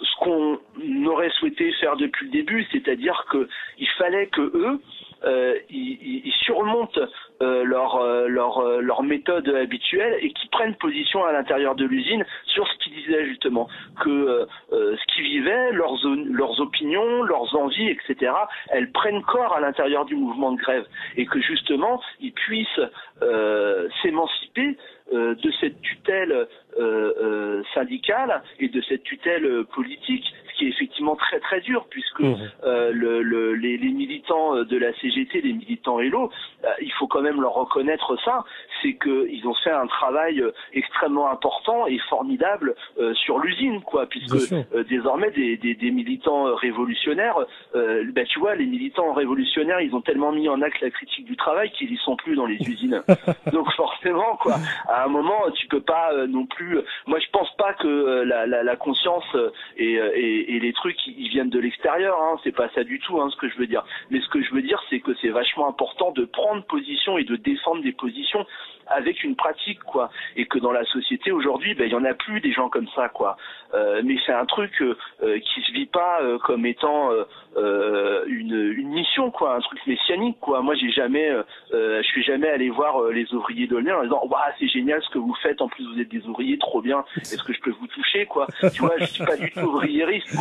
ce 0.00 0.24
qu'on 0.24 0.58
aurait 1.06 1.30
souhaité 1.30 1.72
faire 1.80 1.96
depuis 1.96 2.26
le 2.26 2.32
début, 2.32 2.66
c'est-à-dire 2.72 3.26
que 3.30 3.48
il 3.78 3.88
fallait 3.98 4.28
que 4.28 4.40
eux 4.40 4.80
euh, 5.24 5.58
ils, 5.68 6.32
surmontent 6.44 7.00
euh, 7.42 7.62
leur, 7.64 7.96
euh, 7.96 8.26
leur, 8.28 9.02
méthode 9.02 9.48
habituelle 9.48 10.16
et 10.22 10.32
qui 10.32 10.48
prennent 10.48 10.74
position 10.76 11.24
à 11.24 11.32
l'intérieur 11.32 11.74
de 11.74 11.84
l'usine 11.84 12.24
sur 12.46 12.66
ce 12.66 12.78
qu'ils 12.78 12.94
disaient 12.94 13.26
justement, 13.26 13.68
que 14.02 14.46
ce 14.70 15.14
qu'ils 15.14 15.24
vivaient, 15.24 15.72
leurs, 15.72 16.60
opinions, 16.60 17.22
leurs 17.22 17.54
envies, 17.54 17.88
etc., 17.88 18.32
elles 18.70 18.90
prennent 18.92 19.22
corps 19.22 19.54
à 19.54 19.60
l'intérieur 19.60 20.04
du 20.06 20.16
mouvement 20.16 20.52
de 20.52 20.58
grève 20.58 20.86
et 21.16 21.26
que 21.26 21.40
justement 21.40 22.00
ils 22.20 22.32
puissent 22.32 22.80
s'émanciper 24.02 24.76
de 25.12 25.50
cette 25.60 25.80
tutelle 25.82 26.46
euh, 26.78 27.12
euh, 27.20 27.62
syndicale 27.74 28.42
et 28.60 28.68
de 28.68 28.80
cette 28.82 29.02
tutelle 29.02 29.44
euh, 29.44 29.64
politique, 29.64 30.24
qui 30.60 30.66
est 30.66 30.68
effectivement 30.68 31.16
très 31.16 31.40
très 31.40 31.60
dur 31.62 31.86
puisque 31.88 32.20
Mhm. 32.20 32.36
euh, 32.64 32.90
le, 32.92 33.22
le- 33.22 33.54
les, 33.54 33.78
les 33.78 33.88
militants 33.88 34.54
euh, 34.56 34.64
de 34.64 34.76
la 34.76 34.92
CGT, 35.00 35.40
les 35.40 35.54
militants 35.54 35.98
Hello, 36.00 36.30
euh, 36.64 36.68
il 36.82 36.92
faut 36.92 37.06
quand 37.06 37.22
même 37.22 37.40
leur 37.40 37.54
reconnaître 37.54 38.14
ça, 38.26 38.44
c'est 38.82 38.94
qu'ils 39.02 39.46
ont 39.48 39.54
fait 39.64 39.70
un 39.70 39.86
travail 39.86 40.40
euh, 40.42 40.50
extrêmement 40.74 41.30
important 41.30 41.86
et 41.86 41.98
formidable 42.10 42.74
euh, 42.98 43.14
sur 43.14 43.38
l'usine, 43.38 43.80
quoi, 43.80 44.04
puisque 44.06 44.34
euh, 44.74 44.84
désormais 44.84 45.30
des, 45.30 45.56
des, 45.56 45.74
des 45.74 45.90
militants 45.90 46.54
révolutionnaires, 46.54 47.38
euh, 47.74 48.04
bah, 48.14 48.24
tu 48.24 48.38
vois, 48.38 48.54
les 48.54 48.66
militants 48.66 49.12
révolutionnaires, 49.14 49.80
ils 49.80 49.94
ont 49.94 50.02
tellement 50.02 50.32
mis 50.32 50.48
en 50.50 50.60
acte 50.60 50.80
la 50.82 50.90
critique 50.90 51.24
du 51.24 51.36
travail 51.36 51.70
qu'ils 51.72 51.90
y 51.92 51.96
sont 51.98 52.16
plus 52.16 52.34
dans 52.36 52.46
les 52.46 52.56
usines. 52.68 53.02
Donc 53.52 53.70
forcément, 53.72 54.36
quoi, 54.42 54.56
à 54.88 55.04
un 55.04 55.08
moment, 55.08 55.40
tu 55.54 55.66
peux 55.68 55.80
pas 55.80 56.12
euh, 56.12 56.26
non 56.26 56.44
plus. 56.44 56.78
Moi, 57.06 57.18
je 57.18 57.30
pense 57.32 57.50
pas 57.56 57.72
que 57.74 57.88
euh, 57.88 58.24
la, 58.24 58.46
la, 58.46 58.62
la 58.62 58.76
conscience 58.76 59.24
euh, 59.34 59.50
et, 59.78 59.94
et, 59.94 60.49
et 60.54 60.60
les 60.60 60.72
trucs, 60.72 61.06
ils 61.06 61.28
viennent 61.28 61.50
de 61.50 61.58
l'extérieur. 61.58 62.16
Hein, 62.20 62.36
c'est 62.42 62.54
pas 62.54 62.68
ça 62.74 62.82
du 62.84 62.98
tout, 63.00 63.20
hein, 63.20 63.28
ce 63.30 63.36
que 63.36 63.48
je 63.48 63.56
veux 63.56 63.66
dire. 63.66 63.84
Mais 64.10 64.20
ce 64.20 64.28
que 64.28 64.42
je 64.42 64.52
veux 64.54 64.62
dire, 64.62 64.80
c'est 64.88 65.00
que 65.00 65.12
c'est 65.20 65.28
vachement 65.28 65.68
important 65.68 66.10
de 66.12 66.24
prendre 66.24 66.62
position 66.64 67.18
et 67.18 67.24
de 67.24 67.36
défendre 67.36 67.82
des 67.82 67.92
positions 67.92 68.44
avec 68.86 69.22
une 69.22 69.36
pratique, 69.36 69.80
quoi. 69.80 70.10
Et 70.36 70.46
que 70.46 70.58
dans 70.58 70.72
la 70.72 70.84
société 70.84 71.30
aujourd'hui, 71.30 71.74
ben 71.74 71.86
il 71.86 71.92
y 71.92 71.94
en 71.94 72.04
a 72.04 72.14
plus 72.14 72.40
des 72.40 72.52
gens 72.52 72.68
comme 72.68 72.88
ça, 72.96 73.08
quoi. 73.08 73.36
Euh, 73.72 74.02
mais 74.04 74.16
c'est 74.26 74.32
un 74.32 74.46
truc 74.46 74.72
euh, 74.82 74.96
euh, 75.22 75.38
qui 75.38 75.60
se 75.62 75.72
vit 75.72 75.86
pas 75.86 76.20
euh, 76.22 76.38
comme 76.38 76.66
étant 76.66 77.12
euh, 77.12 77.24
euh, 77.56 78.24
une, 78.26 78.56
une 78.76 78.88
mission, 78.88 79.30
quoi, 79.30 79.54
un 79.54 79.60
truc 79.60 79.78
messianique, 79.86 80.38
quoi. 80.40 80.60
Moi, 80.62 80.74
j'ai 80.74 80.90
jamais, 80.90 81.30
je 81.72 82.02
suis 82.02 82.24
jamais 82.24 82.48
allé 82.48 82.68
voir 82.70 83.04
les 83.10 83.32
ouvriers 83.32 83.66
de 83.66 83.76
en 83.76 84.02
disant, 84.02 84.22
waouh, 84.28 84.52
c'est 84.58 84.68
génial 84.68 85.00
ce 85.02 85.10
que 85.10 85.18
vous 85.18 85.34
faites. 85.42 85.60
En 85.60 85.68
plus, 85.68 85.84
vous 85.84 86.00
êtes 86.00 86.08
des 86.08 86.26
ouvriers, 86.26 86.58
trop 86.58 86.82
bien. 86.82 87.04
Est-ce 87.16 87.42
que 87.42 87.52
je 87.52 87.60
peux 87.60 87.70
vous 87.70 87.86
toucher, 87.86 88.26
quoi? 88.26 88.46
Tu 88.74 88.82
vois, 88.82 88.98
je 88.98 89.04
suis 89.04 89.24
pas 89.24 89.36
du 89.36 89.50
tout 89.52 89.60
ouvriériste, 89.60 90.36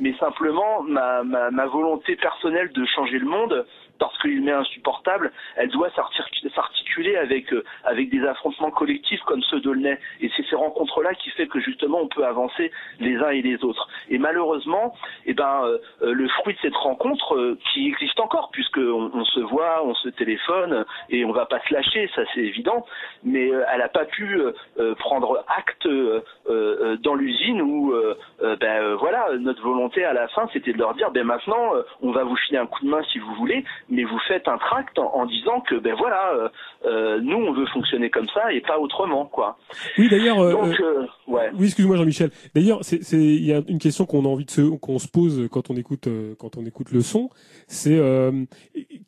Mais 0.00 0.14
simplement, 0.18 0.82
ma 0.82 1.66
volonté 1.66 2.16
personnelle 2.16 2.72
de 2.72 2.84
changer 2.86 3.18
le 3.18 3.26
monde 3.26 3.66
parce 4.00 4.18
qu'il 4.18 4.48
est 4.48 4.52
insupportable, 4.52 5.30
elle 5.56 5.68
doit 5.68 5.90
s'articuler 5.94 7.16
avec 7.16 7.52
euh, 7.52 7.62
avec 7.84 8.10
des 8.10 8.26
affrontements 8.26 8.70
collectifs 8.70 9.20
comme 9.22 9.42
ceux 9.42 9.60
d'Aulnay. 9.60 9.98
Et 10.20 10.30
c'est 10.36 10.44
ces 10.48 10.56
rencontres-là 10.56 11.14
qui 11.14 11.30
fait 11.30 11.46
que 11.46 11.60
justement 11.60 12.00
on 12.00 12.08
peut 12.08 12.24
avancer 12.24 12.72
les 12.98 13.16
uns 13.18 13.30
et 13.30 13.42
les 13.42 13.62
autres. 13.62 13.88
Et 14.08 14.18
malheureusement, 14.18 14.94
eh 15.26 15.34
ben 15.34 15.64
euh, 15.64 15.78
euh, 16.02 16.12
le 16.12 16.28
fruit 16.28 16.54
de 16.54 16.58
cette 16.60 16.74
rencontre 16.74 17.56
qui 17.72 17.88
existe 17.88 18.18
encore, 18.18 18.50
puisque 18.52 18.78
on, 18.78 19.24
se 19.24 19.40
voit, 19.40 19.84
on 19.84 19.94
se 19.94 20.08
téléphone 20.08 20.86
et 21.10 21.24
on 21.24 21.32
va 21.32 21.44
pas 21.44 21.60
se 21.68 21.74
lâcher, 21.74 22.10
ça 22.14 22.22
c'est 22.34 22.40
évident. 22.40 22.86
Mais 23.22 23.48
elle 23.48 23.82
a 23.82 23.88
pas 23.88 24.06
pu 24.06 24.40
prendre 24.98 25.44
acte 25.48 25.86
dans 26.46 27.14
l'usine 27.14 27.60
où 27.60 27.92
ben 28.40 28.94
voilà 28.94 29.28
notre 29.38 29.62
volonté 29.62 30.04
à 30.04 30.14
la 30.14 30.28
fin 30.28 30.48
c'était 30.52 30.72
de 30.72 30.78
leur 30.78 30.94
dire 30.94 31.10
ben 31.10 31.24
maintenant 31.24 31.72
on 32.00 32.12
va 32.12 32.24
vous 32.24 32.36
filer 32.36 32.58
un 32.58 32.66
coup 32.66 32.82
de 32.84 32.88
main 32.88 33.02
si 33.12 33.18
vous 33.18 33.34
voulez 33.34 33.64
mais 33.90 34.04
vous 34.04 34.18
faites 34.28 34.46
un 34.48 34.58
tract 34.58 34.98
en, 34.98 35.12
en 35.14 35.26
disant 35.26 35.60
que 35.60 35.74
ben 35.76 35.94
voilà 35.96 36.32
euh, 36.34 36.48
euh, 36.86 37.20
nous 37.20 37.36
on 37.36 37.52
veut 37.52 37.66
fonctionner 37.66 38.08
comme 38.10 38.28
ça 38.32 38.52
et 38.52 38.60
pas 38.60 38.78
autrement 38.78 39.26
quoi 39.26 39.58
Oui, 39.98 40.08
d'ailleurs. 40.08 40.38
euh, 40.40 40.54
euh, 40.80 41.06
ouais 41.26 41.50
Oui, 41.54 41.66
excuse-moi 41.66 41.96
Jean-Michel. 41.96 42.30
D'ailleurs, 42.54 42.78
c'est 42.82 43.00
il 43.12 43.44
y 43.44 43.52
a 43.52 43.60
une 43.68 43.78
question 43.78 44.06
qu'on 44.06 44.24
a 44.24 44.28
envie 44.28 44.44
de 44.44 44.50
se 44.50 44.62
qu'on 44.78 44.98
se 44.98 45.08
pose 45.08 45.48
quand 45.50 45.70
on 45.70 45.76
écoute 45.76 46.06
euh, 46.06 46.34
quand 46.38 46.56
on 46.56 46.64
écoute 46.64 46.90
le 46.92 47.00
son, 47.00 47.30
c'est 47.66 47.98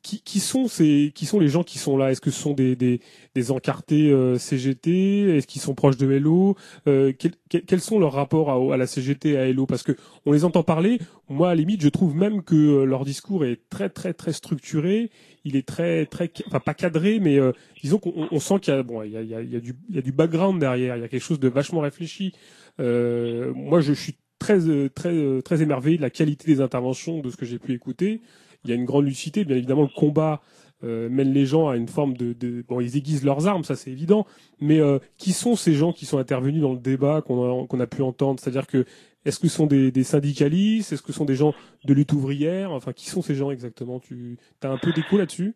qui 0.02 0.20
qui 0.22 0.40
sont 0.40 0.68
ces 0.68 1.12
qui 1.14 1.26
sont 1.26 1.39
les 1.40 1.48
gens 1.48 1.62
qui 1.64 1.78
sont 1.78 1.97
là? 1.97 2.10
Est-ce 2.10 2.20
que 2.20 2.31
ce 2.31 2.40
sont 2.40 2.52
des 2.55 2.76
des 2.76 3.00
des 3.34 3.50
encartés 3.50 4.10
euh, 4.10 4.39
CGT 4.39 5.36
Est-ce 5.36 5.47
qu'ils 5.47 5.62
sont 5.62 5.74
proches 5.74 5.97
de 5.97 6.10
Hello 6.10 6.56
euh, 6.89 7.12
quel- 7.18 7.32
quel- 7.48 7.62
Quels 7.64 7.81
sont 7.81 7.98
leurs 7.98 8.12
rapports 8.12 8.50
à, 8.50 8.74
à 8.74 8.76
la 8.76 8.86
CGT 8.86 9.31
et 9.31 9.36
à 9.39 9.47
Hello 9.48 9.66
Parce 9.66 9.82
que 9.82 9.92
on 10.26 10.32
les 10.32 10.44
entend 10.44 10.62
parler. 10.62 10.98
Moi, 11.28 11.48
à 11.48 11.55
la 11.55 11.60
limite, 11.60 11.81
je 11.82 11.89
trouve 11.89 12.14
même 12.16 12.42
que 12.42 12.55
euh, 12.55 12.84
leur 12.84 13.05
discours 13.05 13.44
est 13.44 13.60
très 13.70 13.89
très 13.89 14.12
très 14.14 14.32
structuré. 14.32 15.10
Il 15.44 15.56
est 15.56 15.66
très 15.66 16.06
très 16.06 16.31
enfin 16.47 16.60
pas 16.60 16.74
cadré, 16.74 17.18
mais 17.20 17.39
euh, 17.39 17.52
disons 17.82 17.98
qu'on 17.98 18.28
on 18.31 18.40
sent 18.40 18.58
qu'il 18.60 18.74
y 18.74 18.76
a 18.76 18.82
bon 18.82 19.02
il 19.02 19.12
y 19.12 19.16
a, 19.16 19.22
il 19.22 19.28
y, 19.28 19.34
a, 19.34 19.40
il 19.42 19.52
y 19.52 19.56
a 19.56 19.60
du 19.60 19.74
il 19.89 19.97
y 19.97 19.98
a 19.98 20.02
du 20.02 20.12
background 20.12 20.60
derrière. 20.60 20.97
Il 20.97 21.00
y 21.02 21.05
a 21.05 21.08
quelque 21.08 21.22
chose 21.24 21.40
de 21.40 21.48
vachement 21.48 21.81
réfléchi. 21.81 22.32
Euh, 22.81 23.52
moi, 23.55 23.81
je 23.81 23.92
suis 23.92 24.14
très 24.39 24.68
euh, 24.68 24.89
très 24.89 25.42
très 25.42 25.62
émerveillé 25.62 25.97
de 25.97 26.02
la 26.02 26.10
qualité 26.10 26.47
des 26.47 26.60
interventions 26.60 27.20
de 27.20 27.31
ce 27.31 27.36
que 27.36 27.44
j'ai 27.47 27.58
pu 27.58 27.72
écouter. 27.72 28.20
Il 28.65 28.70
y 28.70 28.73
a 28.73 28.76
une 28.76 28.84
grande 28.84 29.07
lucidité, 29.07 29.44
bien 29.44 29.57
évidemment, 29.57 29.82
le 29.82 29.89
combat 29.89 30.41
euh, 30.84 31.08
mène 31.08 31.32
les 31.32 31.47
gens 31.47 31.68
à 31.68 31.76
une 31.76 31.86
forme 31.89 32.16
de, 32.16 32.32
de 32.32 32.65
bon, 32.68 32.81
ils 32.81 32.97
aiguisent 32.97 33.24
leurs 33.24 33.47
armes, 33.47 33.62
ça 33.65 33.76
c'est 33.76 33.91
évident. 33.91 34.26
Mais 34.60 34.81
euh, 34.81 34.99
qui 35.16 35.32
sont 35.32 35.55
ces 35.57 35.74
gens 35.74 35.92
qui 35.92 36.07
sont 36.07 36.18
intervenus 36.18 36.60
dans 36.60 36.73
le 36.73 36.78
débat 36.78 37.23
qu'on 37.23 37.62
a, 37.65 37.66
qu'on 37.66 37.81
a 37.81 37.86
pu 37.86 38.02
entendre? 38.02 38.41
C'est-à-dire 38.41 38.66
que 38.66 38.84
est-ce 39.24 39.39
que 39.39 39.47
ce 39.47 39.57
sont 39.57 39.66
des, 39.66 39.92
des 39.92 40.02
syndicalistes? 40.02 40.92
Est-ce 40.92 41.02
que 41.02 41.12
ce 41.12 41.18
sont 41.18 41.24
des 41.24 41.36
gens 41.36 41.55
de 41.84 41.94
lutte 41.94 42.12
ouvrière? 42.12 42.73
Enfin, 42.73 42.92
qui 42.92 43.08
sont 43.08 43.23
ces 43.23 43.36
gens 43.36 43.50
exactement? 43.52 44.00
Tu 44.00 44.36
as 44.62 44.70
un 44.70 44.78
peu 44.78 44.92
d'écho 44.92 45.16
là-dessus? 45.18 45.55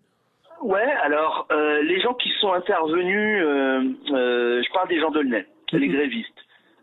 Ouais, 0.63 0.91
alors 1.03 1.47
euh, 1.51 1.83
les 1.83 2.01
gens 2.01 2.15
qui 2.15 2.31
sont 2.41 2.53
intervenus, 2.53 3.43
je 3.43 4.73
parle 4.73 4.89
des 4.89 5.01
gens 5.01 5.11
d'Aulnay, 5.11 5.47
les 5.73 5.89
grévistes. 5.89 6.29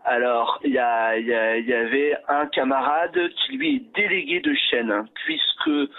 Alors, 0.05 0.59
il 0.65 0.71
y, 0.73 0.77
a- 0.77 1.17
il 1.17 1.25
y, 1.27 1.33
a- 1.33 1.57
il 1.57 1.65
y 1.65 1.73
avait 1.73 2.13
un 2.27 2.45
camarade 2.47 3.17
qui 3.37 3.55
lui 3.57 3.75
est 3.77 3.95
délégué 3.95 4.41
de 4.41 4.53
chaîne, 4.69 4.91
hein, 4.91 5.05
puisque 5.25 5.89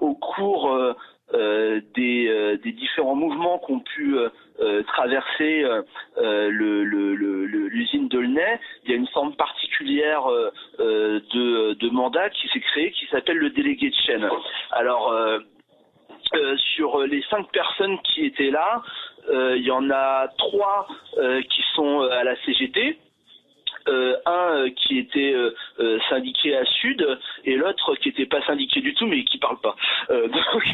au 0.00 0.14
cours 0.14 0.72
euh, 0.72 0.94
euh, 1.34 1.80
des, 1.94 2.26
euh, 2.28 2.56
des 2.56 2.72
différents 2.72 3.14
mouvements 3.14 3.58
qu'ont 3.58 3.80
pu 3.80 4.16
euh, 4.18 4.28
euh, 4.60 4.82
traverser 4.82 5.62
euh, 5.62 5.82
euh, 6.18 6.50
le- 6.50 6.82
le- 6.84 7.14
le- 7.14 7.68
l'usine 7.68 8.08
d'Aulnay, 8.08 8.58
il 8.84 8.90
y 8.90 8.94
a 8.94 8.96
une 8.96 9.06
forme 9.08 9.34
particulière 9.36 10.26
euh, 10.28 10.50
euh, 10.80 11.20
de, 11.32 11.74
de 11.74 11.90
mandat 11.90 12.30
qui 12.30 12.48
s'est 12.48 12.60
créée 12.60 12.90
qui 12.90 13.06
s'appelle 13.06 13.36
le 13.38 13.50
délégué 13.50 13.90
de 13.90 13.94
chaîne. 14.06 14.28
Alors, 14.72 15.12
euh, 15.12 15.38
euh, 16.34 16.56
sur 16.74 16.98
les 17.06 17.22
cinq 17.30 17.50
personnes 17.52 17.98
qui 18.02 18.24
étaient 18.24 18.50
là, 18.50 18.82
euh, 19.30 19.56
il 19.56 19.64
y 19.64 19.70
en 19.70 19.88
a 19.90 20.28
trois 20.38 20.86
euh, 21.18 21.42
qui 21.42 21.62
sont 21.74 22.02
euh, 22.02 22.10
à 22.10 22.24
la 22.24 22.36
CGT. 22.44 22.98
Euh, 23.88 24.16
un 24.26 24.56
euh, 24.56 24.70
qui 24.76 24.98
était 24.98 25.32
euh, 25.34 25.98
syndiqué 26.08 26.56
à 26.56 26.64
Sud 26.64 27.18
et 27.44 27.56
l'autre 27.56 27.94
qui 27.96 28.08
était 28.10 28.26
pas 28.26 28.42
syndiqué 28.42 28.80
du 28.80 28.94
tout 28.94 29.06
mais 29.06 29.24
qui 29.24 29.38
parle 29.38 29.58
pas. 29.60 29.74
Donc 30.10 30.64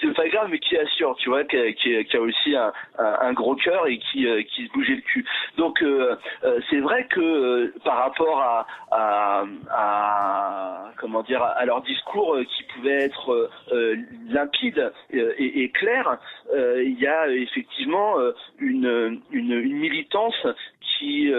c'est 0.00 0.14
pas 0.14 0.28
grave 0.28 0.48
mais 0.50 0.58
qui 0.58 0.76
assure, 0.76 1.16
tu 1.16 1.28
vois, 1.30 1.44
qui, 1.44 1.56
qui 1.74 2.16
a- 2.16 2.20
aussi 2.20 2.56
un, 2.56 2.72
un- 2.98 3.32
gros 3.32 3.54
cœur 3.56 3.86
et 3.86 3.98
qui, 3.98 4.26
qui 4.54 4.66
se 4.66 4.72
bougeait 4.72 4.96
le 4.96 5.02
cul. 5.02 5.24
Donc 5.56 5.82
c'est 6.70 6.80
vrai 6.80 7.06
que 7.08 7.72
par 7.84 7.96
rapport 7.98 8.40
à, 8.40 8.66
à, 8.90 9.44
à- 9.70 10.92
comment 10.98 11.22
dire 11.22 11.42
à 11.42 11.64
leur 11.64 11.82
discours 11.82 12.36
qui 12.56 12.62
pouvait 12.74 13.04
être 13.04 13.50
limpide 14.28 14.92
et, 15.12 15.62
et 15.62 15.70
clair, 15.70 16.18
il 16.54 16.96
y 16.98 17.06
a 17.06 17.28
effectivement 17.28 18.16
une, 18.58 19.20
une, 19.30 19.52
une 19.52 19.76
militance 19.76 20.46
qui 20.98 21.30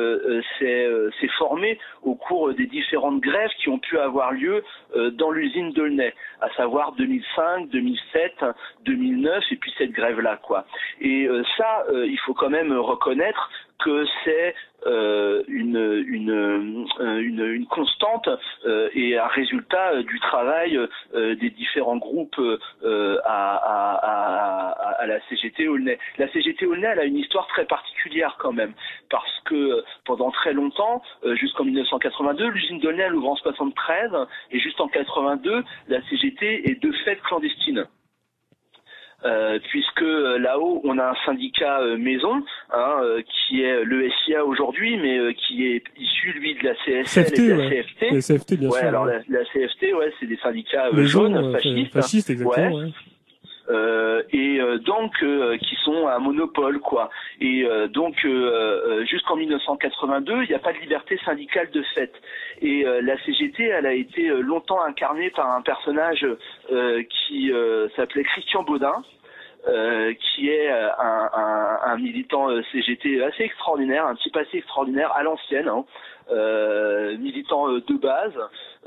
s'est 0.57 0.89
euh, 0.90 1.11
s'est 1.19 1.30
formée 1.38 1.77
au 2.03 2.16
cours 2.16 2.53
des 2.53 2.66
différentes 2.66 3.22
grèves 3.22 3.51
qui 3.59 3.69
ont 3.69 3.80
pu 3.80 3.98
avoir 3.98 4.32
lieu 4.32 4.64
euh, 4.95 5.11
dans 5.11 5.32
l'usine 5.32 5.72
d'Aulnay, 5.72 6.14
à 6.42 6.50
savoir 6.56 6.93
2005, 6.93 7.69
2007, 7.69 8.45
2009 8.85 9.43
et 9.51 9.56
puis 9.56 9.74
cette 9.77 9.92
grève 9.92 10.19
là 10.19 10.38
quoi. 10.42 10.66
Et 11.01 11.26
euh, 11.26 11.43
ça, 11.58 11.85
euh, 11.90 12.08
il 12.08 12.19
faut 12.19 12.34
quand 12.34 12.50
même 12.50 12.72
reconnaître 12.74 13.50
que 13.80 14.06
c'est 14.24 14.56
euh, 14.85 15.43
une, 15.48 16.03
une, 16.08 16.32
euh, 16.32 17.19
une, 17.19 17.45
une 17.45 17.66
constante 17.66 18.30
euh, 18.66 18.90
et 18.93 19.17
un 19.17 19.27
résultat 19.27 19.91
euh, 19.93 20.03
du 20.03 20.19
travail 20.19 20.77
euh, 21.16 21.35
des 21.35 21.49
différents 21.49 21.98
groupes 21.98 22.40
à, 22.83 22.88
à, 23.25 23.93
à, 23.95 24.69
à- 25.01 25.06
la 25.08 25.19
CGT 25.27 25.67
Aulnay. 25.67 25.98
La 26.17 26.32
CGT 26.32 26.66
Aulnay, 26.66 26.88
elle 26.88 26.99
a 26.99 27.06
une 27.06 27.17
histoire 27.17 27.48
très 27.48 27.66
particulière 27.66 28.35
quand 28.40 28.51
même, 28.53 28.74
parce 29.09 29.40
que 29.45 29.83
pendant 30.06 30.30
très 30.32 30.53
longtemps, 30.53 31.01
jusqu'en 31.35 31.64
1982, 31.66 32.48
l'usine 32.49 32.80
d'Aulnay 32.80 33.03
elle 33.03 33.16
ouvre 33.16 33.30
en 33.30 33.35
73, 33.35 34.11
et 34.51 34.59
juste 34.59 34.80
en 34.82 34.88
82, 34.88 35.64
la 35.88 36.01
CGT 36.09 36.69
est 36.69 36.82
de 36.82 36.91
fait 37.06 37.16
clandestine. 37.22 37.85
Euh, 39.25 39.59
puisque 39.67 40.01
euh, 40.01 40.39
là-haut 40.39 40.80
on 40.85 40.98
a 40.98 41.09
un 41.09 41.15
syndicat 41.25 41.81
euh, 41.81 41.98
maison 41.98 42.41
hein, 42.72 43.01
euh, 43.03 43.22
qui 43.22 43.61
est 43.61 43.83
le 43.83 44.09
SIA 44.09 44.45
aujourd'hui 44.45 44.98
mais 44.98 45.17
euh, 45.17 45.33
qui 45.33 45.65
est 45.65 45.83
issu 45.98 46.31
lui 46.31 46.56
de 46.56 46.64
la 46.64 46.73
CSL 46.85 47.25
CFT, 47.25 47.39
et 47.39 47.48
de 47.48 47.51
la 47.51 47.57
ouais. 47.57 47.69
CFT. 47.69 48.01
La 48.14 48.22
CFT, 48.22 48.53
bien 48.53 48.69
ouais, 48.69 48.80
sûr, 48.80 48.88
alors 48.88 49.06
ouais. 49.07 49.19
La, 49.27 49.39
la 49.39 49.45
CFT 49.45 49.93
ouais 49.93 50.14
c'est 50.22 50.25
des 50.25 50.38
syndicats 50.38 50.88
euh, 50.93 51.03
jaunes 51.03 51.35
euh, 51.35 51.51
fascistes 51.51 51.91
fascistes, 51.91 52.30
exactement. 52.30 52.77
Ouais. 52.77 52.91
Euh, 53.69 54.23
et 54.31 54.59
euh, 54.59 54.80
donc 54.80 55.11
euh, 55.22 55.56
qui 55.57 55.75
sont 55.83 56.07
un 56.07 56.17
monopole 56.19 56.80
quoi. 56.80 57.09
Et 57.39 57.67
donc 57.89 58.15
jusqu'en 59.06 59.35
1982, 59.35 60.43
il 60.43 60.49
n'y 60.49 60.56
a 60.56 60.59
pas 60.59 60.73
de 60.73 60.80
liberté 60.80 61.17
syndicale 61.23 61.69
de 61.72 61.81
fait. 61.93 62.11
Et 62.61 62.83
la 63.01 63.17
CGT, 63.23 63.64
elle 63.64 63.85
a 63.85 63.93
été 63.93 64.27
longtemps 64.27 64.81
incarnée 64.83 65.30
par 65.30 65.51
un 65.51 65.61
personnage 65.61 66.25
qui 67.09 67.51
s'appelait 67.95 68.23
Christian 68.23 68.64
Baudin. 68.64 69.03
euh, 69.67 70.14
qui 70.14 70.49
est 70.49 70.69
un, 70.72 71.30
un- 71.33 71.80
un 71.91 71.98
militant 71.98 72.48
CGT 72.72 73.22
assez 73.22 73.43
extraordinaire, 73.43 74.06
un 74.06 74.15
type 74.15 74.38
assez 74.38 74.57
extraordinaire 74.59 75.11
à 75.14 75.22
l'ancienne, 75.22 75.67
hein, 75.67 75.83
militant 77.17 77.69
euh, 77.69 77.82
de 77.82 77.93
base, 77.95 78.38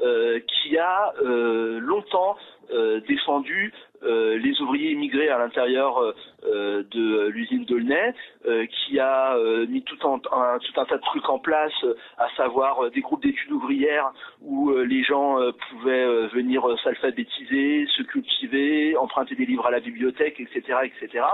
euh, 0.02 0.40
qui 0.40 0.78
a 0.78 1.12
euh, 1.22 1.78
longtemps 1.80 2.36
euh, 2.72 3.00
défendu 3.06 3.72
euh, 4.04 4.38
les 4.38 4.60
ouvriers 4.60 4.92
immigrés 4.92 5.28
à 5.28 5.38
l'intérieur 5.38 5.98
euh, 5.98 6.12
euh, 6.44 6.82
de 6.90 7.28
l'usine 7.28 7.64
d'Aulnay, 7.64 8.14
euh, 8.46 8.66
qui 8.66 8.98
a 8.98 9.36
euh, 9.36 9.66
mis 9.66 9.82
tout, 9.82 9.96
un, 10.04 10.18
tout 10.18 10.80
un 10.80 10.84
tas 10.84 10.96
de 10.96 11.02
trucs 11.02 11.28
en 11.28 11.38
place, 11.38 11.72
euh, 11.84 11.94
à 12.18 12.28
savoir 12.36 12.84
euh, 12.84 12.90
des 12.90 13.00
groupes 13.00 13.22
d'études 13.22 13.52
ouvrières 13.52 14.12
où 14.40 14.70
euh, 14.70 14.84
les 14.84 15.04
gens 15.04 15.40
euh, 15.40 15.52
pouvaient 15.70 16.04
euh, 16.04 16.26
venir 16.32 16.68
euh, 16.68 16.76
s'alphabétiser, 16.82 17.86
se 17.96 18.02
cultiver, 18.02 18.96
emprunter 18.96 19.36
des 19.36 19.46
livres 19.46 19.66
à 19.66 19.70
la 19.70 19.80
bibliothèque, 19.80 20.40
etc., 20.40 20.78
etc. 20.84 21.24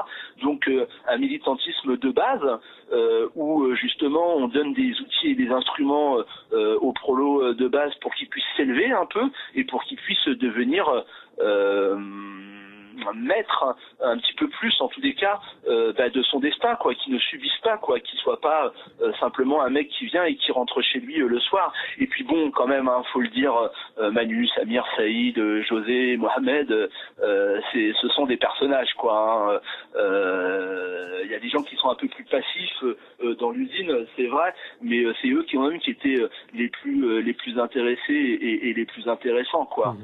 Donc 0.42 0.68
euh, 0.68 0.86
un 1.06 1.16
militantisme 1.16 1.96
de 1.96 2.10
base 2.10 2.60
euh, 2.92 3.28
où 3.34 3.62
euh, 3.64 3.74
justement 3.76 4.36
on 4.36 4.48
donne 4.48 4.74
des 4.74 4.90
outils 5.00 5.30
et 5.30 5.34
des 5.34 5.48
instruments 5.48 5.97
euh, 5.98 6.24
euh, 6.52 6.78
aux 6.80 6.92
prolos 6.92 7.42
euh, 7.42 7.54
de 7.54 7.68
base 7.68 7.94
pour 7.96 8.14
qu'ils 8.14 8.28
puissent 8.28 8.44
s'élever 8.56 8.90
un 8.90 9.06
peu 9.06 9.30
et 9.54 9.64
pour 9.64 9.82
qu'ils 9.84 9.98
puissent 9.98 10.28
devenir 10.28 11.04
euh, 11.40 11.96
maître 13.14 13.76
un 14.00 14.18
petit 14.18 14.34
peu 14.34 14.48
plus 14.48 14.74
en 14.80 14.88
tous 14.88 15.00
les 15.00 15.14
cas 15.14 15.40
euh, 15.68 15.92
bah, 15.92 16.08
de 16.08 16.22
son 16.22 16.40
destin 16.40 16.76
quoi 16.76 16.94
qui 16.94 17.10
ne 17.10 17.18
subisse 17.18 17.56
pas 17.62 17.76
quoi 17.78 18.00
qui 18.00 18.16
soit 18.16 18.40
pas 18.40 18.72
euh, 19.00 19.12
simplement 19.20 19.62
un 19.62 19.70
mec 19.70 19.88
qui 19.88 20.06
vient 20.06 20.24
et 20.24 20.36
qui 20.36 20.52
rentre 20.52 20.80
chez 20.82 21.00
lui 21.00 21.20
euh, 21.20 21.28
le 21.28 21.40
soir. 21.40 21.72
Et 21.98 22.06
puis 22.06 22.24
bon 22.24 22.50
quand 22.50 22.66
même 22.66 22.88
hein, 22.88 23.02
faut 23.12 23.20
le 23.20 23.28
dire 23.28 23.54
euh, 23.98 24.10
Manu 24.10 24.46
Samir 24.48 24.84
Saïd 24.96 25.38
euh, 25.38 25.62
José 25.62 26.16
Mohamed 26.16 26.90
euh, 27.22 27.60
c'est 27.72 27.92
ce 28.00 28.08
sont 28.08 28.26
des 28.26 28.36
personnages 28.36 28.92
quoi 28.94 29.14
hein. 29.16 29.60
Euh, 29.96 31.20
il 31.24 31.30
y 31.30 31.34
a 31.34 31.40
des 31.40 31.48
gens 31.48 31.62
qui 31.62 31.76
sont 31.76 31.90
un 31.90 31.94
peu 31.94 32.08
plus 32.08 32.24
passifs 32.24 32.84
euh, 32.84 33.34
dans 33.36 33.50
l'usine 33.50 34.06
c'est 34.16 34.26
vrai 34.26 34.54
mais 34.80 35.04
euh, 35.04 35.14
c'est 35.20 35.28
eux 35.28 35.44
qui 35.44 35.56
ont 35.56 35.68
même 35.68 35.80
qui 35.80 35.90
étaient 35.90 36.22
les 36.54 36.68
plus 36.68 37.04
euh, 37.04 37.20
les 37.20 37.32
plus 37.32 37.58
intéressés 37.58 37.98
et, 38.12 38.68
et 38.68 38.74
les 38.74 38.84
plus 38.84 39.08
intéressants 39.08 39.66
quoi. 39.66 39.96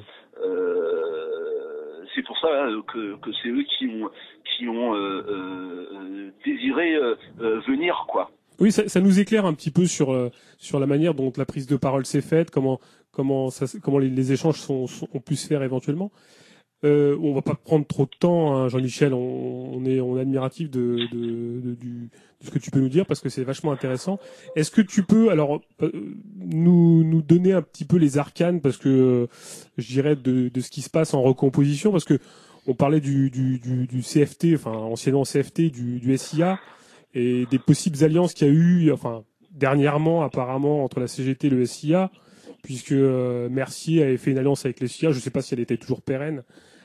Euh, 0.43 1.74
c'est 2.15 2.23
pour 2.23 2.39
ça 2.39 2.49
euh, 2.49 2.83
que, 2.83 3.31
c'est 3.43 3.49
eux 3.49 3.65
qui 3.79 4.69
ont 4.69 4.95
euh, 4.95 5.25
euh, 5.29 6.31
désiré 6.45 6.95
euh, 6.95 7.17
venir 7.67 8.07
quoi. 8.09 8.31
Oui, 8.61 8.71
ça, 8.71 9.01
nous 9.01 9.19
éclaire 9.19 9.47
un 9.47 9.55
petit 9.55 9.73
peu 9.73 9.85
sur 9.87 10.13
la 10.13 10.87
manière 10.87 11.15
dont 11.15 11.33
la 11.37 11.45
prise 11.45 11.67
de 11.67 11.77
parole 11.77 12.07
s'est 12.07 12.21
faite, 12.21 12.51
comment 12.51 12.79
comment 13.11 13.51
les, 14.01 14.33
échanges 14.33 14.61
ont 14.69 15.21
pu 15.21 15.37
se 15.37 15.47
faire 15.47 15.63
éventuellement. 15.63 16.11
Euh, 16.85 17.17
on 17.23 17.33
va 17.33 17.41
pas 17.41 17.55
prendre 17.55 17.87
trop 17.87 18.05
de 18.05 18.11
temps, 18.19 18.55
hein, 18.55 18.69
Jean-Michel. 18.69 19.15
On, 19.15 19.85
est 19.87 20.01
on 20.01 20.17
admiratif 20.17 20.71
de, 20.71 21.09
de, 21.11 21.75
du, 21.75 22.11
ce 22.43 22.51
que 22.51 22.59
tu 22.59 22.71
peux 22.71 22.81
nous 22.81 22.91
dire 22.91 23.07
parce 23.07 23.21
que 23.21 23.31
c'est 23.31 23.43
vachement 23.43 23.73
intéressant. 23.73 24.19
Est-ce 24.55 24.71
que 24.71 24.83
tu 24.83 25.03
peux 25.03 25.31
alors 25.31 25.63
euh, 25.81 25.91
nous 26.37 27.03
nous 27.05 27.23
donner 27.23 27.53
un 27.53 27.63
petit 27.63 27.87
peu 27.87 27.97
les 27.97 28.19
arcanes 28.19 28.61
parce 28.61 28.77
que 28.77 28.89
euh, 28.89 29.27
je 29.79 29.87
dirais 29.87 30.15
de, 30.15 30.49
de 30.49 30.61
ce 30.61 30.71
qui 30.71 30.83
se 30.83 30.91
passe 30.91 31.15
en 31.15 31.23
recomposition 31.23 31.91
parce 31.91 32.05
que 32.05 32.19
on 32.67 32.75
parlait 32.75 33.01
du, 33.01 33.31
du, 33.31 33.59
du, 33.59 34.01
CFT, 34.01 34.55
enfin 34.55 34.73
anciennement 34.73 35.25
CFT, 35.25 35.71
du, 35.71 36.01
du 36.01 36.17
SIA 36.17 36.59
et 37.13 37.47
des 37.51 37.59
possibles 37.59 38.03
alliances 38.05 38.33
qu'il 38.33 38.47
y 38.47 38.51
a 38.51 38.53
eu, 38.53 38.91
enfin 38.91 39.25
dernièrement 39.51 40.23
apparemment 40.23 40.83
entre 40.83 40.99
la 40.99 41.07
CGT 41.07 41.47
et 41.47 41.51
le 41.51 41.65
SIA, 41.67 42.11
puisque 42.63 42.93
euh, 42.93 43.49
Mercier 43.51 44.03
avait 44.03 44.17
fait 44.17 44.31
une 44.31 44.39
alliance 44.39 44.65
avec 44.65 44.81
le 44.81 44.89
SIA. 44.89 45.11
Je 45.11 45.17
ne 45.17 45.21
sais 45.21 45.31
pas 45.31 45.43
si 45.43 45.55
elle 45.55 45.61
était 45.61 45.77
toujours 45.77 46.03
pérenne 46.03 46.43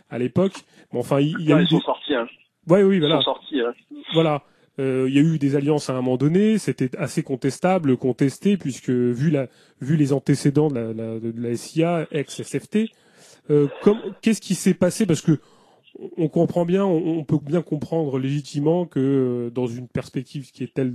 à 0.10 0.18
l'époque, 0.20 0.54
mais 0.94 1.00
enfin 1.00 1.20
il, 1.20 1.40
y 1.42 1.52
a 1.52 1.56
Ouais, 1.56 1.62
eu 1.62 1.66
ils 1.66 1.70
sont 1.70 1.78
des- 1.78 1.84
sortis. 1.84 2.16
Hein. 2.16 2.28
Ouais, 2.68 2.84
oui, 2.84 2.96
Ils 2.96 3.00
voilà. 3.00 3.18
sont 3.18 3.24
sortis. 3.34 3.60
hein. 3.62 3.74
Voilà. 4.14 4.44
Euh, 4.80 5.08
Il 5.10 5.16
y 5.16 5.20
a 5.20 5.22
eu 5.22 5.38
des 5.40 5.56
alliances 5.56 5.90
à 5.90 5.94
un 5.94 5.98
moment 5.98 6.16
donné, 6.18 6.58
c'était 6.58 6.96
assez 6.98 7.22
contestable, 7.24 7.98
contesté, 7.98 8.56
puisque 8.58 8.90
vu 8.90 9.30
la 9.30 9.48
vu 9.82 9.98
les 9.98 10.14
antécédents 10.14 10.70
de 10.70 10.76
la, 10.76 10.94
la- 10.94 11.20
de 11.20 11.34
la 11.36 11.56
SIA, 11.56 12.08
ex-SFT, 12.12 12.90
euh, 13.50 13.68
qu'est-ce 14.22 14.42
qui 14.42 14.56
s'est 14.56 14.74
passé? 14.74 15.06
Parce 15.06 15.22
que 15.22 15.40
on 16.18 16.30
comprend 16.30 16.66
bien, 16.66 16.86
on, 16.86 17.18
on 17.20 17.24
peut 17.26 17.40
bien 17.42 17.62
comprendre 17.62 18.20
légitimement 18.20 18.86
que 18.86 19.00
euh, 19.00 19.50
dans 19.50 19.68
une 19.68 19.88
perspective 19.90 20.50
qui 20.52 20.64
est 20.64 20.74
telle 20.74 20.94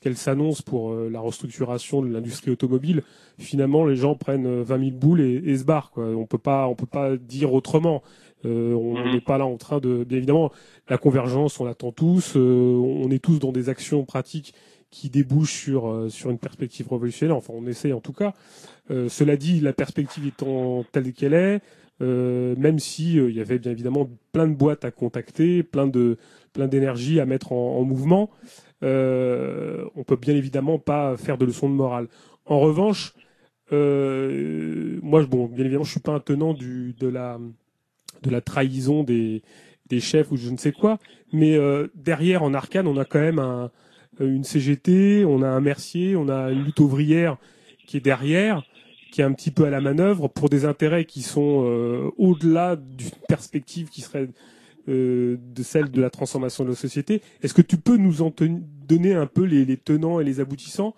qu'elle 0.00 0.16
s'annonce 0.16 0.62
pour 0.62 0.94
la 0.94 1.20
restructuration 1.20 2.00
de 2.00 2.08
l'industrie 2.08 2.50
automobile, 2.50 3.02
finalement 3.38 3.84
les 3.84 3.96
gens 3.96 4.14
prennent 4.14 4.46
euh, 4.46 4.62
20 4.62 4.78
000 4.78 4.90
boules 4.92 5.20
et, 5.20 5.34
et 5.44 5.58
se 5.58 5.64
barrent. 5.64 5.90
Quoi. 5.90 6.06
On 6.06 6.24
peut 6.24 6.38
pas, 6.38 6.68
on 6.68 6.74
peut 6.74 6.86
pas 6.86 7.18
dire 7.18 7.52
autrement. 7.52 8.02
Euh, 8.46 8.74
on 8.74 8.94
Mhm. 9.06 9.12
n'est 9.12 9.20
pas 9.20 9.38
là 9.38 9.46
en 9.46 9.56
train 9.58 9.80
de, 9.80 10.04
bien 10.04 10.18
évidemment, 10.18 10.50
la 10.88 10.98
convergence, 10.98 11.60
on 11.60 11.64
l'attend 11.64 11.92
tous. 11.92 12.34
euh, 12.36 12.74
on 12.76 13.10
est 13.10 13.18
tous 13.22 13.38
dans 13.38 13.52
des 13.52 13.68
actions 13.68 14.04
pratiques 14.04 14.54
qui 14.90 15.08
débouchent 15.10 15.52
sur 15.64 15.88
euh, 15.88 16.08
sur 16.08 16.30
une 16.30 16.38
perspective 16.38 16.88
révolutionnaire. 16.90 17.36
Enfin, 17.36 17.52
on 17.56 17.66
essaye 17.66 17.92
en 17.92 18.00
tout 18.00 18.12
cas. 18.12 18.34
Euh, 18.90 19.08
cela 19.08 19.36
dit, 19.36 19.60
la 19.60 19.72
perspective 19.72 20.26
étant 20.26 20.84
telle 20.92 21.12
qu'elle 21.12 21.34
est, 21.34 21.60
euh, 22.02 22.54
même 22.56 22.78
si 22.78 23.18
euh, 23.18 23.30
il 23.30 23.36
y 23.36 23.40
avait 23.40 23.58
bien 23.58 23.72
évidemment 23.72 24.08
plein 24.32 24.48
de 24.48 24.54
boîtes 24.54 24.84
à 24.84 24.90
contacter, 24.90 25.62
plein 25.62 25.86
de 25.86 26.16
plein 26.52 26.66
d'énergie 26.68 27.20
à 27.20 27.26
mettre 27.26 27.52
en, 27.52 27.78
en 27.78 27.84
mouvement, 27.84 28.30
euh, 28.82 29.84
on 29.96 30.02
peut 30.04 30.16
bien 30.16 30.34
évidemment 30.34 30.78
pas 30.78 31.16
faire 31.16 31.38
de 31.38 31.44
leçon 31.46 31.68
de 31.68 31.74
morale. 31.74 32.08
En 32.46 32.58
revanche, 32.60 33.14
euh, 33.72 34.98
moi, 35.02 35.24
bon, 35.26 35.46
bien 35.46 35.64
évidemment, 35.64 35.84
je 35.84 35.92
suis 35.92 36.00
pas 36.00 36.12
un 36.12 36.20
tenant 36.20 36.54
du 36.54 36.94
de 36.98 37.06
la 37.08 37.38
de 38.22 38.30
la 38.30 38.40
trahison 38.40 39.02
des 39.02 39.42
des 39.90 40.00
chefs 40.00 40.30
ou 40.30 40.36
je 40.36 40.50
ne 40.50 40.56
sais 40.56 40.72
quoi, 40.72 40.98
mais 41.32 41.56
euh, 41.56 41.88
derrière 41.94 42.42
en 42.42 42.54
arcane, 42.54 42.86
on 42.86 42.96
a 42.96 43.04
quand 43.04 43.20
même 43.20 43.40
un, 43.40 43.70
une 44.20 44.44
CGT, 44.44 45.24
on 45.26 45.42
a 45.42 45.48
un 45.48 45.60
Mercier, 45.60 46.16
on 46.16 46.28
a 46.28 46.50
une 46.50 46.64
lutte 46.64 46.80
ouvrière 46.80 47.36
qui 47.86 47.96
est 47.96 48.00
derrière, 48.00 48.62
qui 49.10 49.20
est 49.20 49.24
un 49.24 49.32
petit 49.32 49.50
peu 49.50 49.64
à 49.64 49.70
la 49.70 49.80
manœuvre 49.80 50.28
pour 50.28 50.48
des 50.48 50.64
intérêts 50.64 51.04
qui 51.04 51.22
sont 51.22 51.64
euh, 51.64 52.10
au-delà 52.16 52.76
d'une 52.76 53.10
perspective 53.28 53.88
qui 53.88 54.00
serait 54.00 54.28
euh, 54.88 55.36
de 55.40 55.62
celle 55.62 55.90
de 55.90 56.00
la 56.00 56.10
transformation 56.10 56.64
de 56.64 56.70
la 56.70 56.76
société. 56.76 57.20
Est-ce 57.42 57.54
que 57.54 57.62
tu 57.62 57.76
peux 57.76 57.96
nous 57.96 58.22
en 58.22 58.32
donner 58.88 59.14
un 59.14 59.26
peu 59.26 59.44
les, 59.44 59.64
les 59.64 59.76
tenants 59.76 60.20
et 60.20 60.24
les 60.24 60.40
aboutissants? 60.40 60.94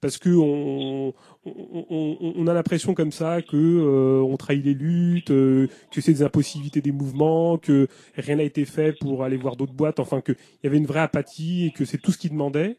Parce 0.00 0.18
que 0.18 0.30
on, 0.30 1.14
on, 1.46 2.16
on- 2.20 2.32
on 2.36 2.46
a 2.46 2.54
l'impression 2.54 2.94
comme 2.94 3.12
ça 3.12 3.42
que 3.42 3.56
euh, 3.56 4.20
on 4.22 4.36
trahit 4.36 4.64
les 4.64 4.74
luttes, 4.74 5.30
euh, 5.30 5.68
que 5.92 6.00
c'est 6.00 6.12
des 6.12 6.22
impossibilités 6.22 6.80
des 6.80 6.92
mouvements, 6.92 7.58
que 7.58 7.88
rien 8.16 8.36
n'a 8.36 8.42
été 8.42 8.64
fait 8.64 8.92
pour 8.98 9.24
aller 9.24 9.36
voir 9.36 9.56
d'autres 9.56 9.72
boîtes, 9.74 10.00
enfin 10.00 10.20
qu'il 10.20 10.36
y 10.64 10.66
avait 10.66 10.78
une 10.78 10.86
vraie 10.86 11.00
apathie 11.00 11.66
et 11.66 11.70
que 11.70 11.84
c'est 11.84 11.98
tout 11.98 12.12
ce 12.12 12.18
qu'ils 12.18 12.30
demandaient. 12.30 12.76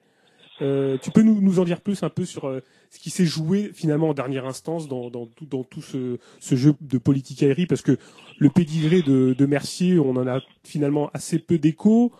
Euh, 0.61 0.97
tu 1.01 1.11
peux 1.11 1.21
nous, 1.21 1.39
nous 1.39 1.59
en 1.59 1.65
dire 1.65 1.81
plus 1.81 2.01
un 2.01 2.09
peu 2.09 2.25
sur 2.25 2.45
euh, 2.47 2.61
ce 2.89 2.99
qui 2.99 3.11
s'est 3.11 3.25
joué 3.25 3.69
finalement 3.73 4.09
en 4.09 4.13
dernière 4.15 4.45
instance 4.47 4.87
dans, 4.87 5.11
dans 5.11 5.27
tout, 5.27 5.45
dans 5.45 5.63
tout 5.63 5.83
ce, 5.83 6.17
ce 6.39 6.55
jeu 6.55 6.73
de 6.81 6.97
politique 6.97 7.43
aérie 7.43 7.67
parce 7.67 7.83
que 7.83 7.97
le 8.39 8.49
pédigré 8.49 9.03
de, 9.03 9.33
de 9.37 9.45
Mercier, 9.45 9.99
on 9.99 10.15
en 10.15 10.27
a 10.27 10.41
finalement 10.63 11.11
assez 11.13 11.37
peu 11.39 11.59
d'écho. 11.59 12.11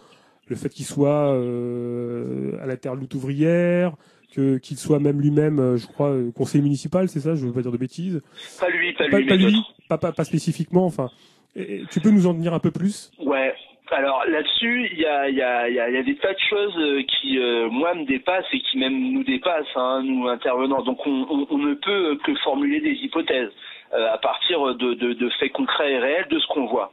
Le 0.50 0.56
fait 0.56 0.70
qu'il 0.70 0.86
soit 0.86 1.34
euh, 1.34 2.58
à 2.62 2.66
la 2.68 2.78
terre 2.78 2.96
lutte 2.96 3.16
ouvrière, 3.16 3.96
que 4.36 4.58
qu'il 4.58 4.78
soit 4.78 5.00
même 5.00 5.20
lui-même, 5.22 5.60
euh, 5.60 5.78
je 5.78 5.88
crois, 5.88 6.10
euh, 6.10 6.32
conseiller 6.32 6.64
municipal, 6.64 7.08
c'est 7.10 7.20
ça 7.22 7.36
Je 7.36 7.46
veux 7.48 7.54
pas 7.54 7.62
dire 7.62 7.72
de 7.72 7.78
bêtises? 7.78 8.22
Pas 8.60 8.70
lui, 8.70 8.94
pas 8.94 9.10
Pas, 9.10 9.20
lui, 9.20 9.26
pas 9.28 9.36
mais 9.38 9.44
lui, 9.44 9.56
pas, 9.90 9.98
pas, 9.98 10.12
pas 10.12 10.24
spécifiquement. 10.26 10.86
Enfin, 10.86 11.10
Et- 11.56 11.84
tu 11.92 12.00
peux 12.02 12.10
nous 12.12 12.28
en 12.28 12.34
dire 12.34 12.54
un 12.54 12.60
peu 12.60 12.72
plus? 12.72 13.12
Ouais. 13.20 13.54
Alors 13.90 14.26
là-dessus, 14.28 14.90
il 14.92 15.00
y 15.00 15.06
a, 15.06 15.30
il 15.30 15.36
y, 15.38 15.42
a, 15.42 15.70
y, 15.70 15.80
a, 15.80 15.90
il 15.90 15.96
y 15.96 15.98
a 15.98 16.04
des 16.04 16.18
tas 16.18 16.34
de 16.34 16.40
choses 16.50 16.76
euh, 16.78 17.02
qui, 17.04 17.40
euh, 17.40 17.70
moi, 17.70 17.94
me 17.94 18.06
dépassent 18.06 18.44
et 18.52 18.60
qui 18.60 18.78
même 18.80 19.14
nous 19.14 19.24
dépassent, 19.24 19.66
hein, 19.78 20.04
nous 20.04 20.28
intervenants. 20.28 20.84
Donc 20.84 21.00
on, 21.08 21.26
on, 21.30 21.48
on 21.50 21.58
ne 21.58 21.74
peut 21.74 22.18
que 22.26 22.36
formuler 22.44 22.82
des 22.82 22.96
hypothèses 23.02 23.50
euh, 23.94 24.14
à 24.14 24.18
partir 24.18 24.76
de, 24.76 24.94
de, 24.94 25.14
de 25.14 25.30
faits 25.40 25.54
concrets 25.54 25.94
et 25.94 26.00
réels 26.00 26.28
de 26.30 26.38
ce 26.38 26.48
qu'on 26.48 26.66
voit. 26.66 26.92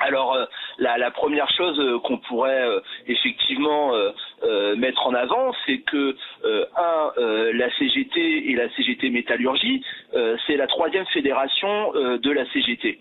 Alors 0.00 0.34
euh, 0.34 0.46
la, 0.78 0.98
la 0.98 1.10
première 1.10 1.48
chose 1.50 1.78
euh, 1.78 1.98
qu'on 2.00 2.18
pourrait 2.18 2.64
euh, 2.66 2.80
effectivement 3.06 3.94
euh, 3.94 4.74
mettre 4.76 5.06
en 5.06 5.14
avant, 5.14 5.52
c'est 5.66 5.78
que 5.78 6.16
un, 6.76 7.12
la 7.52 7.70
CGT 7.78 8.50
et 8.50 8.54
la 8.56 8.68
CGT 8.70 9.10
Métallurgie, 9.10 9.84
c'est 10.46 10.56
la 10.56 10.66
troisième 10.66 11.06
fédération 11.06 11.92
de 11.92 12.30
la 12.30 12.44
CGT. 12.52 12.98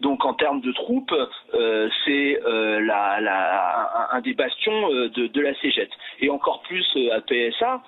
Donc 0.00 0.24
en 0.24 0.32
termes 0.34 0.60
de 0.62 0.72
troupes, 0.72 1.14
euh, 1.54 1.88
c'est 2.04 2.40
euh, 2.44 2.80
la, 2.80 3.20
la- 3.20 4.08
un, 4.12 4.20
des 4.22 4.32
bastions 4.34 4.90
euh, 4.92 5.08
de, 5.10 5.26
de 5.26 5.40
la 5.40 5.54
CGT. 5.60 5.90
Et 6.20 6.30
encore 6.30 6.62
plus 6.62 6.84
à 7.12 7.20
PSA, 7.20 7.82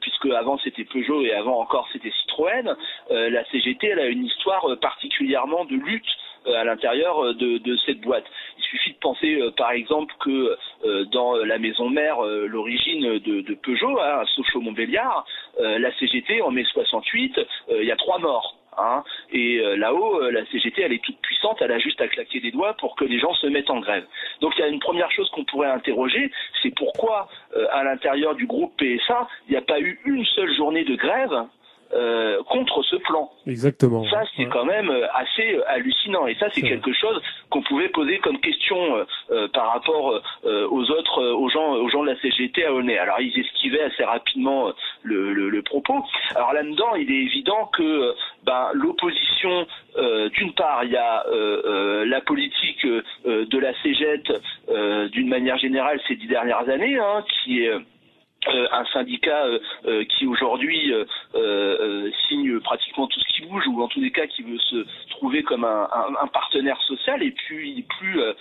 puisque 0.00 0.26
avant 0.26 0.58
c'était 0.58 0.84
Peugeot 0.84 1.22
et 1.22 1.32
avant 1.32 1.58
encore 1.60 1.88
c'était 1.92 2.12
Citroën, 2.22 2.76
la 3.10 3.44
CGT 3.46 3.88
elle 3.88 4.00
a 4.00 4.06
une 4.06 4.24
histoire 4.24 4.64
particulièrement 4.80 5.64
de 5.64 5.74
lutte 5.74 6.06
à 6.54 6.64
l'intérieur 6.64 7.24
euh, 7.24 7.34
de, 7.34 7.76
cette 7.84 8.00
boîte. 8.00 8.24
Il 8.58 8.64
suffit 8.64 8.92
de 8.92 8.98
penser 8.98 9.40
euh, 9.40 9.50
par 9.56 9.72
exemple 9.72 10.14
que 10.20 10.56
euh, 10.84 11.04
dans 11.06 11.36
la 11.36 11.58
maison 11.58 11.88
mère, 11.88 12.24
euh, 12.24 12.46
l'origine 12.46 13.18
de, 13.18 13.54
Peugeot, 13.54 13.98
hein, 13.98 14.22
Sochaux-Montbéliard, 14.36 15.24
euh, 15.60 15.78
la 15.78 15.92
CGT 15.98 16.42
en 16.42 16.50
mai 16.50 16.64
68, 16.64 17.38
euh, 17.38 17.82
il 17.82 17.86
y 17.86 17.92
a 17.92 17.96
trois 17.96 18.18
morts. 18.18 18.56
Hein, 18.78 19.04
et 19.32 19.58
euh, 19.58 19.76
là-haut, 19.76 20.20
euh, 20.20 20.30
la 20.30 20.44
CGT, 20.46 20.82
elle 20.82 20.92
est 20.92 21.02
toute 21.02 21.18
puissante, 21.20 21.56
elle 21.62 21.72
a 21.72 21.78
juste 21.78 22.00
à 22.02 22.08
claquer 22.08 22.40
des 22.40 22.50
doigts 22.50 22.74
pour 22.74 22.94
que 22.94 23.04
les 23.04 23.18
gens 23.18 23.32
se 23.34 23.46
mettent 23.46 23.70
en 23.70 23.80
grève. 23.80 24.04
Donc 24.42 24.52
il 24.56 24.60
y 24.60 24.64
a 24.64 24.68
une 24.68 24.80
première 24.80 25.10
chose 25.10 25.30
qu'on 25.30 25.44
pourrait 25.44 25.70
interroger, 25.70 26.30
c'est 26.62 26.74
pourquoi 26.74 27.28
euh, 27.56 27.66
à 27.70 27.84
l'intérieur 27.84 28.34
du 28.34 28.46
groupe 28.46 28.76
PSA, 28.76 29.28
il 29.48 29.52
n'y 29.52 29.56
a 29.56 29.62
pas 29.62 29.80
eu 29.80 29.98
une 30.04 30.24
seule 30.26 30.54
journée 30.56 30.84
de 30.84 30.94
grève 30.94 31.46
euh, 31.94 32.42
contre 32.44 32.82
ce 32.82 32.96
plan. 32.96 33.30
Exactement. 33.46 34.04
Ça, 34.10 34.22
c'est 34.36 34.44
Ouais. 34.44 34.48
quand 34.52 34.64
même 34.64 34.90
euh, 34.90 35.06
assez 35.14 35.54
euh, 35.54 35.62
hallucinant. 35.68 36.26
Et 36.26 36.34
ça, 36.34 36.48
c'est 36.50 36.62
quelque 36.62 36.92
chose 36.92 37.20
qu'on 37.50 37.62
pouvait 37.62 37.88
poser 37.88 38.18
comme 38.18 38.38
question 38.40 38.96
euh, 38.96 39.04
euh, 39.30 39.48
par 39.48 39.72
rapport 39.72 40.20
euh, 40.44 40.66
aux 40.70 40.90
autres, 40.90 41.22
aux 41.32 41.48
gens, 41.48 41.74
aux 41.74 41.88
gens 41.88 42.02
de 42.02 42.10
la 42.10 42.20
CGT 42.20 42.64
à 42.64 42.72
Aulnay. 42.72 42.98
Alors, 42.98 43.20
ils 43.20 43.38
esquivaient 43.38 43.82
assez 43.82 44.04
rapidement 44.04 44.72
le, 45.02 45.32
le- 45.32 45.48
le 45.48 45.62
propos. 45.62 46.04
Alors 46.34 46.52
là-dedans, 46.52 46.94
il 46.96 47.10
est 47.10 47.22
évident 47.22 47.70
que 47.76 48.14
ben, 48.44 48.70
l'opposition, 48.74 49.66
euh, 49.96 50.28
d'une 50.30 50.52
part, 50.54 50.84
il 50.84 50.90
y 50.92 50.96
a 50.96 51.24
euh, 51.28 51.62
euh, 51.64 52.04
la 52.06 52.20
politique 52.20 52.84
de 52.86 53.58
la 53.58 53.72
CGT 53.82 54.32
euh, 54.68 55.08
d'une 55.08 55.28
manière 55.28 55.58
générale 55.58 56.00
ces 56.08 56.16
dix 56.16 56.26
dernières 56.26 56.68
années, 56.68 56.98
hein, 56.98 57.24
qui 57.44 57.62
est 57.64 57.72
euh, 58.48 58.66
un 58.72 58.84
syndicat 58.86 59.44
euh, 59.46 59.58
euh, 59.86 60.04
qui 60.04 60.26
aujourd'hui 60.26 60.92
euh, 60.92 61.04
euh, 61.34 62.10
signe 62.28 62.60
pratiquement 62.60 63.06
tout 63.06 63.20
ce 63.20 63.26
qui 63.34 63.42
bouge 63.46 63.66
ou 63.68 63.82
en 63.82 63.88
tous 63.88 64.00
les 64.00 64.10
cas 64.10 64.26
qui 64.26 64.42
veut 64.42 64.58
se 64.58 64.84
trouver 65.10 65.42
comme 65.42 65.64
un, 65.64 65.88
un- 65.92 66.26
partenaire 66.28 66.80
social 66.82 67.22
et 67.22 67.30
puis 67.30 67.84
plus 67.98 68.20
euh, 68.20 68.32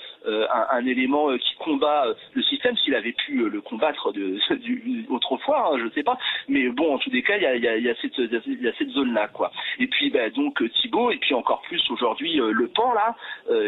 un, 0.54 0.78
un 0.78 0.86
élément 0.86 1.36
qui 1.38 1.56
combat 1.56 2.06
le 2.34 2.42
système 2.44 2.76
s'il 2.78 2.96
avait 2.96 3.14
pu 3.14 3.50
le 3.50 3.62
combattre 3.62 4.12
de, 4.12 4.38
autrefois 5.10 5.72
hein, 5.74 5.78
je 5.84 5.90
sais 5.94 6.04
pas. 6.04 6.18
Mais 6.48 6.68
bon 6.70 6.96
en 6.96 6.98
tous 6.98 7.10
les 7.12 7.22
cas 7.24 7.38
il 7.38 7.44
y 7.44 7.46
a, 7.46 7.56
y 7.56 7.68
a- 7.68 7.78
y 7.78 7.90
a 7.90 7.96
cette 8.02 8.18
il 8.18 8.74
cette 8.78 8.90
zone 8.90 9.14
là 9.14 9.28
quoi. 9.28 9.52
Et 9.80 9.88
puis 9.88 10.10
bah, 10.10 10.30
donc 10.30 10.62
Thibault 10.82 11.12
et 11.12 11.18
puis 11.18 11.34
encore 11.34 11.62
plus 11.64 11.82
aujourd'hui 11.90 12.36
Le 12.38 12.68
Pan 12.68 12.94
là 12.94 13.16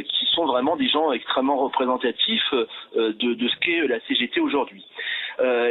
qui 0.04 0.26
sont 0.28 0.46
vraiment 0.46 0.76
des 0.76 0.88
gens 0.90 1.12
extrêmement 1.12 1.58
représentatifs 1.58 2.54
de, 2.96 3.12
de 3.34 3.48
ce 3.48 3.56
qu'est 3.58 3.88
la 3.88 4.00
CGT 4.02 4.40
aujourd'hui 4.40 4.86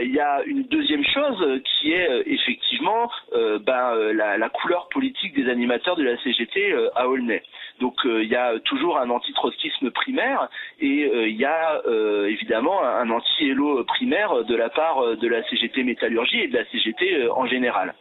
il 0.03 0.15
y 0.15 0.20
a 0.20 0.43
une 0.45 0.62
deuxième 0.65 1.05
chose 1.05 1.43
euh, 1.43 1.61
qui 1.65 1.93
est 1.93 2.09
euh, 2.09 2.23
effectivement 2.27 3.11
euh, 3.33 3.59
ben, 3.59 3.93
euh, 3.95 4.12
la, 4.12 4.39
la 4.39 4.49
couleur 4.49 4.89
politique 4.89 5.35
des 5.35 5.51
animateurs 5.51 5.97
de 5.97 6.05
la 6.05 6.17
CGT 6.19 6.73
euh, 6.73 6.89
à 6.95 7.09
Aulnay. 7.09 7.43
Donc 7.81 7.95
euh, 8.07 8.23
il 8.23 8.28
y 8.28 8.36
a 8.36 8.59
toujours 8.61 8.99
un 8.99 9.11
antitrotskisme 9.11 9.91
primaire 9.91 10.49
et 10.81 11.05
euh, 11.05 11.28
il 11.28 11.36
y 11.36 11.45
a 11.45 11.83
euh, 11.86 12.27
évidemment 12.27 12.83
un, 12.83 13.11
anti-élo 13.11 13.85
primaire 13.85 14.45
de 14.45 14.55
la 14.55 14.69
part 14.69 15.03
euh, 15.03 15.17
de 15.17 15.28
la 15.28 15.43
CGT 15.45 15.83
métallurgie 15.85 16.41
et 16.41 16.49
de 16.49 16.57
la 16.57 16.65
CGT 16.67 17.15
euh, 17.15 17.33
en 17.33 17.47
général. 17.47 17.95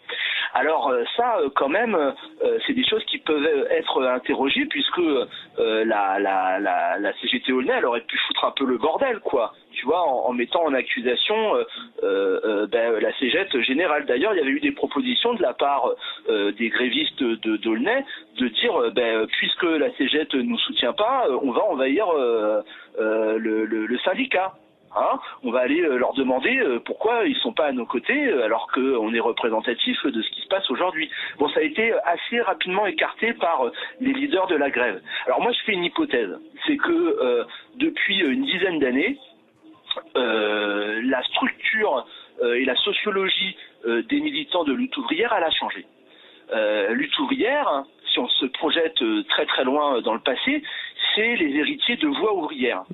Alors 0.53 0.90
euh, 0.90 1.03
ça, 1.18 1.38
euh, 1.40 1.50
quand 1.53 1.69
même, 1.69 1.95
euh, 1.95 2.58
c'est 2.66 2.74
des 2.74 2.85
choses 2.85 3.03
qui 3.06 3.18
peuvent 3.18 3.68
être 3.72 4.03
interrogées 4.03 4.66
puisque 4.66 5.00
euh, 5.00 5.26
la, 5.85 6.19
la, 6.19 6.60
la, 6.60 6.98
la 6.98 7.14
CGT 7.19 7.52
Aulnay, 7.52 7.74
elle 7.77 7.85
aurait 7.85 8.02
pu 8.02 8.18
foutre 8.27 8.45
un 8.45 8.52
peu 8.52 8.66
le 8.66 8.77
bordel, 8.77 9.19
quoi. 9.19 9.53
Tu 9.76 9.86
vois, 9.86 10.02
en, 10.02 10.34
mettant 10.34 10.64
en 10.64 10.74
accusation 10.74 11.56
euh, 11.56 11.64
euh, 12.04 12.40
euh, 12.45 12.68
ben, 12.68 13.00
la 13.00 13.14
CGT 13.18 13.62
générale. 13.64 14.06
D'ailleurs, 14.06 14.34
il 14.34 14.38
y 14.38 14.42
avait 14.42 14.52
eu 14.52 14.60
des 14.60 14.72
propositions 14.72 15.34
de 15.34 15.42
la 15.42 15.54
part 15.54 15.90
des 16.28 16.70
grévistes 16.70 17.22
de 17.22 17.58
d'Aulnay 17.58 18.04
de 18.38 18.48
dire, 18.48 18.92
ben, 18.94 19.28
puisque 19.28 19.64
la 19.64 19.92
CGT 19.95 20.44
nous 20.44 20.58
soutient 20.60 20.94
pas, 20.94 21.28
on 21.42 21.52
va 21.52 21.64
envahir 21.66 22.06
le, 22.14 23.38
le, 23.38 23.86
le 23.86 23.98
syndicat. 24.00 24.54
Hein 24.98 25.20
on 25.44 25.52
va 25.52 25.60
aller 25.60 25.82
leur 25.82 26.14
demander 26.14 26.58
pourquoi 26.86 27.26
ils 27.26 27.36
sont 27.38 27.52
pas 27.52 27.66
à 27.66 27.72
nos 27.74 27.86
côtés 27.86 28.32
alors 28.44 28.68
qu'on 28.74 29.14
est 29.14 29.20
représentatif 29.20 30.06
de 30.06 30.22
ce 30.22 30.30
qui 30.30 30.42
se 30.42 30.48
passe 30.48 30.70
aujourd'hui. 30.72 31.10
Bon, 31.38 31.50
ça 31.50 31.60
a 31.60 31.64
été 31.64 31.94
assez 32.06 32.40
rapidement 32.40 32.86
écarté 32.86 33.34
par 33.34 33.72
les 34.00 34.14
leaders 34.14 34.48
de 34.48 34.56
la 34.56 34.70
grève. 34.70 35.02
Alors 35.26 35.42
moi, 35.42 35.52
je 35.52 35.60
fais 35.66 35.74
une 35.74 35.84
hypothèse, 35.84 36.40
c'est 36.66 36.78
que 36.78 36.92
euh, 36.92 37.44
depuis 37.76 38.20
une 38.20 38.45
dizaine 38.45 38.80
d'années, 38.80 39.18
la 40.15 41.24
structure 41.24 42.06
euh, 42.41 42.56
et 42.56 42.65
la 42.65 42.75
sociologie 42.75 43.56
euh, 43.85 44.03
des 44.09 44.19
militants 44.19 44.64
de 44.64 44.74
lutte 44.74 44.95
ouvrière, 44.98 45.33
elle 45.38 45.43
a 45.43 45.51
changé. 45.51 45.85
Euh, 46.53 46.93
lutte 46.93 47.17
ouvrière, 47.19 47.83
si 48.11 48.19
on 48.19 48.27
se 48.27 48.45
projette 48.45 49.01
euh, 49.01 49.24
très 49.30 49.45
très 49.45 49.64
loin 49.64 50.01
dans 50.01 50.14
le 50.14 50.19
passé, 50.19 50.61
c'est 51.15 51.35
les 51.35 51.56
héritiers 51.56 51.95
de 51.98 52.07
voix. 52.07 52.25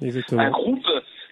Exactement. 0.01 0.41
Un 0.41 0.51
groupe 0.51 0.87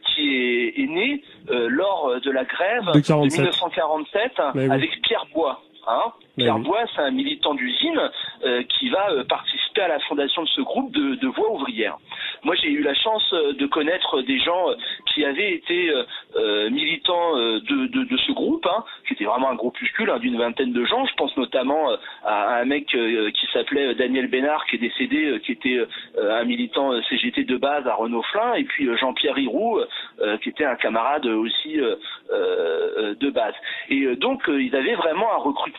qui 0.05 0.35
est, 0.35 0.79
est 0.79 0.87
né 0.87 1.23
euh, 1.49 1.67
lors 1.69 2.19
de 2.19 2.31
la 2.31 2.43
grève 2.45 2.85
De 2.93 2.99
47. 2.99 3.39
1947 3.39 4.31
Mais 4.55 4.67
oui. 4.67 4.73
avec 4.73 5.01
Pierre 5.03 5.25
Bois. 5.33 5.61
Hein 5.89 6.13
Pierre 6.37 6.55
oui. 6.57 6.63
Bois, 6.63 6.85
c'est 6.95 7.01
un 7.01 7.11
militant 7.11 7.53
d'usine 7.53 7.99
euh, 8.43 8.63
qui 8.63 8.89
va 8.89 9.11
euh, 9.11 9.23
participer 9.23 9.81
à 9.81 9.87
la 9.87 9.99
fondation 10.01 10.43
de 10.43 10.47
ce 10.47 10.61
groupe 10.61 10.91
de, 10.91 11.15
de 11.15 11.27
voix 11.27 11.51
ouvrières. 11.51 11.97
Moi, 12.43 12.55
j'ai 12.55 12.69
eu 12.69 12.81
la 12.81 12.93
chance 12.93 13.27
euh, 13.33 13.53
de 13.53 13.65
connaître 13.65 14.21
des 14.21 14.39
gens 14.39 14.67
qui 15.13 15.25
avaient 15.25 15.53
été 15.53 15.91
euh, 16.35 16.69
militants 16.69 17.35
de, 17.35 17.87
de, 17.87 18.03
de 18.03 18.17
ce 18.17 18.31
groupe, 18.31 18.65
hein, 18.67 18.83
qui 19.07 19.13
était 19.13 19.25
vraiment 19.25 19.49
un 19.49 19.55
groupuscule 19.55 20.09
hein, 20.09 20.19
d'une 20.19 20.37
vingtaine 20.37 20.71
de 20.71 20.85
gens. 20.85 21.05
Je 21.05 21.13
pense 21.15 21.35
notamment 21.37 21.89
à 22.23 22.59
un 22.59 22.65
mec 22.65 22.85
qui 22.87 23.47
s'appelait 23.51 23.95
Daniel 23.95 24.27
Bénard, 24.27 24.65
qui 24.65 24.75
est 24.75 24.79
décédé, 24.79 25.39
qui 25.43 25.53
était 25.53 25.79
un 26.21 26.43
militant 26.45 27.01
CGT 27.03 27.43
de 27.43 27.57
base 27.57 27.87
à 27.87 27.95
Renault-Flin, 27.95 28.53
et 28.53 28.63
puis 28.63 28.87
Jean-Pierre 28.97 29.37
Hiroux, 29.37 29.79
qui 30.41 30.49
était 30.49 30.65
un 30.65 30.75
camarade 30.75 31.25
aussi 31.25 31.77
de 31.77 33.29
base. 33.29 33.55
Et 33.89 34.15
donc, 34.15 34.43
ils 34.47 34.75
avaient 34.75 34.95
vraiment 34.95 35.33
un 35.33 35.37
recrutement 35.37 35.78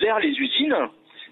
vers 0.00 0.18
les 0.20 0.30
usines 0.30 0.76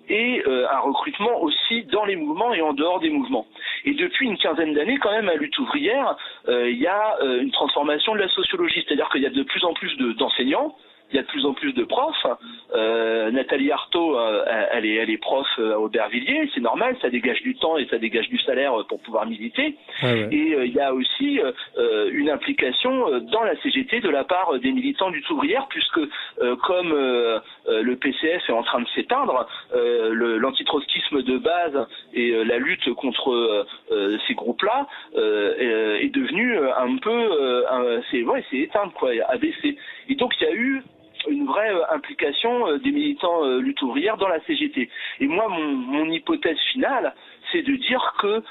et 0.09 0.43
euh, 0.47 0.67
un 0.69 0.81
recrutement 0.81 1.41
aussi 1.43 1.85
dans 1.85 2.05
les 2.05 2.17
mouvements 2.17 2.53
et 2.53 2.61
en 2.61 2.73
dehors 2.73 2.99
des 3.01 3.11
mouvements. 3.11 3.47
Et 3.85 3.95
depuis 3.95 4.27
une 4.27 4.37
quinzaine 4.37 4.75
d'années, 4.75 4.99
quand 4.99 5.13
même, 5.13 5.29
à 5.29 5.37
lutte 5.37 5.57
ouvrière, 5.59 6.17
euh, 6.49 6.71
il 6.71 6.79
y 6.79 6.87
a 6.87 7.17
euh, 7.23 7.41
une 7.41 7.53
transformation 7.53 8.15
de 8.15 8.19
la 8.19 8.29
sociologie, 8.29 8.85
c'est-à-dire 8.87 9.09
qu'il 9.11 9.23
y 9.23 9.27
a 9.27 9.31
de 9.31 9.43
plus 9.43 9.65
en 9.65 9.73
plus 9.75 9.97
de- 9.97 10.13
d'enseignants, 10.13 10.75
il 11.13 11.17
y 11.17 11.19
a 11.19 11.23
de 11.23 11.29
plus 11.29 11.45
en 11.45 11.53
plus 11.53 11.73
de 11.73 11.85
profs. 11.85 12.27
Euh, 12.75 13.31
Nathalie 13.31 13.71
Arthaud, 13.71 14.19
euh, 14.19 14.45
elle, 14.73 14.87
est, 14.87 14.95
elle 14.95 15.11
est 15.11 15.19
prof 15.19 15.47
euh, 15.59 15.75
à 15.75 15.79
Aubervilliers, 15.79 16.51
c'est 16.55 16.61
normal, 16.61 16.97
ça 17.03 17.11
dégage 17.11 17.43
du 17.43 17.55
temps 17.55 17.77
et 17.77 17.87
ça 17.87 17.99
dégage 17.99 18.29
du 18.29 18.39
salaire 18.39 18.81
euh, 18.81 18.85
pour 18.85 19.01
pouvoir 19.01 19.27
militer. 19.27 19.77
Ouais. 20.03 20.29
Et 20.31 20.55
euh, 20.55 20.67
il 20.67 20.73
y 20.73 20.81
a 20.81 20.95
aussi 20.95 21.41
euh, 21.41 21.53
euh, 21.79 22.11
une 22.13 22.31
implication 22.31 23.13
euh, 23.13 23.21
dans 23.21 23.43
la 23.43 23.57
CGT 23.63 24.01
de 24.01 24.09
la 24.09 24.25
part 24.25 24.55
euh, 24.55 24.59
des 24.59 24.73
militants 24.73 25.11
du 25.11 25.23
ouvrière, 25.31 25.67
puisque 25.69 25.99
euh, 25.99 26.57
comme 26.57 26.93
euh, 26.93 27.39
euh, 27.69 27.83
le 27.83 27.97
PCF 27.97 28.49
est 28.49 28.53
en 28.53 28.63
train 28.63 28.81
de 28.81 28.89
s'éteindre, 28.89 29.47
euh, 29.75 30.39
l'antitrotskisme 30.39 31.23
de 31.23 31.39
base 31.39 31.87
et 32.15 32.31
euh, 32.31 32.45
la 32.45 32.59
lutte 32.59 32.93
contre 32.95 33.33
euh, 33.33 33.67
euh, 33.91 34.19
ces 34.27 34.35
groupes-là 34.35 34.87
euh, 35.17 35.99
est, 35.99 36.13
devenu 36.13 36.57
euh, 36.57 36.77
un 36.77 36.97
peu, 36.97 37.11
euh, 37.11 38.01
c'est 38.11 38.23
ouais, 38.23 38.45
c'est 38.51 38.59
éteindre 38.59 38.93
quoi, 38.93 39.11
abaissé. 39.29 39.77
Et 40.09 40.15
donc 40.15 40.33
il 40.41 40.45
y 40.45 40.47
a 40.47 40.55
eu 40.55 40.83
une 41.29 41.47
vraie 41.47 41.73
euh, 41.73 41.83
implication 41.91 42.67
euh, 42.67 42.79
des 42.79 42.91
militants 42.91 43.45
euh, 43.45 43.61
lutte 43.61 43.83
ouvrière 43.83 44.17
dans 44.17 44.29
la 44.29 44.41
CGT. 44.41 44.89
Et 45.21 45.27
moi, 45.27 45.49
mon, 45.49 45.73
mon 45.73 46.11
hypothèse 46.11 46.59
finale, 46.73 47.15
c'est 47.51 47.63
de 47.63 47.75
dire 47.77 48.15
que 48.21 48.43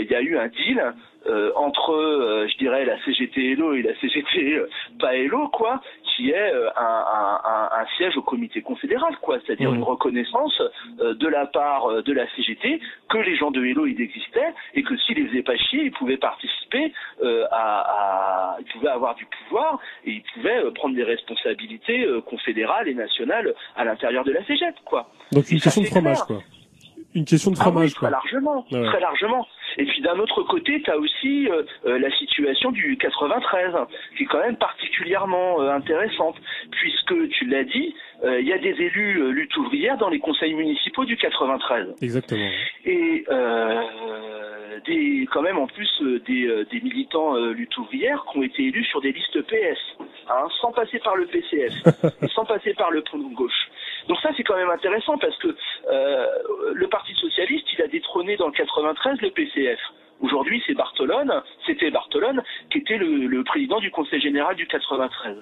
il 0.00 0.06
y 0.08 0.14
a 0.14 0.20
eu 0.22 0.38
un 0.38 0.46
deal 0.46 0.94
euh, 1.26 1.50
entre, 1.56 1.92
euh, 1.92 2.46
je 2.48 2.56
dirais, 2.58 2.84
la 2.84 3.02
CGT 3.04 3.52
Hello 3.52 3.74
et 3.74 3.82
la 3.82 3.94
CGT 4.00 4.54
euh, 4.56 4.68
pas 4.98 5.14
Hello, 5.16 5.48
quoi, 5.48 5.80
qui 6.16 6.30
est 6.30 6.52
euh, 6.54 6.68
un, 6.76 7.04
un- 7.44 7.68
un- 7.80 7.86
siège 7.96 8.16
au 8.16 8.22
comité 8.22 8.60
confédéral, 8.62 9.16
quoi, 9.20 9.38
c'est-à-dire 9.44 9.70
Mhm. 9.70 9.76
une 9.76 9.82
reconnaissance 9.84 10.60
euh, 11.00 11.14
de 11.14 11.28
la 11.28 11.46
part 11.46 11.86
euh, 11.90 12.02
de 12.02 12.12
la 12.12 12.26
CGT 12.34 12.80
que 13.08 13.18
les 13.18 13.36
gens 13.36 13.50
de 13.50 13.64
Hello 13.64 13.86
ils 13.86 14.00
existaient 14.00 14.52
et 14.74 14.82
que 14.82 14.96
s'ils 14.96 15.16
les 15.16 15.28
faisaient 15.28 15.42
pas 15.42 15.56
chier, 15.56 15.84
ils 15.84 15.92
pouvaient 15.92 16.16
participer 16.16 16.92
euh, 17.22 17.44
à, 17.52 18.54
à- 18.54 18.56
ils 18.60 18.66
pouvaient 18.72 18.88
avoir 18.88 19.14
du 19.14 19.26
pouvoir 19.26 19.78
et 20.04 20.10
ils 20.12 20.22
pouvaient 20.34 20.64
euh, 20.64 20.70
prendre 20.72 20.94
des 20.94 21.04
responsabilités 21.04 22.04
euh, 22.04 22.20
confédérales 22.20 22.88
et 22.88 22.94
nationales 22.94 23.54
à 23.76 23.84
l'intérieur 23.84 24.24
de 24.24 24.32
la 24.32 24.44
CGT, 24.44 24.74
quoi. 24.84 25.08
Donc 25.32 25.48
une 25.50 25.60
question 25.60 25.82
de 25.82 25.86
fromage, 25.86 26.18
quoi. 26.26 26.38
Une 27.14 27.24
question 27.24 27.50
de 27.52 27.56
Ah 27.60 27.64
oui, 27.66 27.70
fromage, 27.72 27.90
très 27.94 28.00
quoi. 28.00 28.10
largement, 28.10 28.66
Ouais. 28.72 28.84
très 28.86 29.00
largement. 29.00 29.46
Et 29.76 29.84
puis 29.86 30.02
d'un 30.02 30.18
autre 30.18 30.42
côté, 30.44 30.80
tu 30.82 30.90
as 30.90 30.98
aussi 30.98 31.48
euh, 31.48 31.62
euh, 31.86 31.98
la 31.98 32.10
situation 32.16 32.70
du 32.70 32.96
93, 32.96 33.72
qui 34.16 34.22
est 34.22 34.26
quand 34.26 34.38
même 34.40 34.56
particulièrement 34.56 35.60
euh, 35.60 35.70
intéressante, 35.70 36.36
puisque 36.70 37.28
tu 37.30 37.46
l'as 37.46 37.64
dit, 37.64 37.94
euh, 38.24 38.40
il 38.40 38.46
y 38.46 38.52
a 38.52 38.58
des 38.58 38.70
élus 38.80 39.20
euh, 39.20 39.30
lutte 39.30 39.56
ouvrière 39.56 39.96
dans 39.98 40.08
les 40.10 40.20
conseils 40.20 40.54
municipaux 40.54 41.04
du 41.04 41.16
93 41.16 41.94
Exactement. 42.02 42.48
et 42.84 43.24
euh, 43.30 44.78
des 44.86 45.26
quand 45.32 45.42
même 45.42 45.58
en 45.58 45.66
plus 45.66 45.90
euh, 46.02 46.20
des, 46.26 46.46
euh, 46.46 46.64
des 46.70 46.80
militants 46.80 47.34
euh, 47.36 47.52
lutte 47.52 47.76
ouvrière 47.78 48.24
qui 48.30 48.38
ont 48.38 48.42
été 48.42 48.64
élus 48.66 48.84
sur 48.84 49.00
des 49.00 49.12
listes 49.12 49.40
PS, 49.42 49.78
hein, 50.28 50.46
sans 50.60 50.72
passer 50.72 50.98
par 51.00 51.16
le 51.16 51.26
PCF 51.26 51.72
et 52.22 52.28
sans 52.28 52.44
passer 52.44 52.74
par 52.74 52.90
le 52.90 53.02
pont 53.02 53.18
de 53.18 53.34
gauche. 53.34 53.68
Donc 54.08 54.18
ça 54.20 54.30
c'est 54.36 54.42
quand 54.44 54.56
même 54.56 54.70
intéressant 54.70 55.18
parce 55.18 55.36
que 55.38 55.54
euh, 55.90 56.26
le 56.74 56.88
Parti 56.88 57.14
socialiste 57.14 57.66
il 57.72 57.82
a 57.82 57.88
détrôné 57.88 58.36
dans 58.36 58.46
le 58.46 58.52
93 58.52 59.20
le 59.20 59.30
PCF. 59.30 59.80
Aujourd'hui 60.20 60.62
c'est 60.66 60.74
Bartolone, 60.74 61.42
c'était 61.66 61.90
Bartolone 61.90 62.42
qui 62.70 62.78
était 62.78 62.98
le, 62.98 63.26
le 63.26 63.44
président 63.44 63.80
du 63.80 63.90
Conseil 63.90 64.20
général 64.20 64.56
du 64.56 64.66
93. 64.66 65.36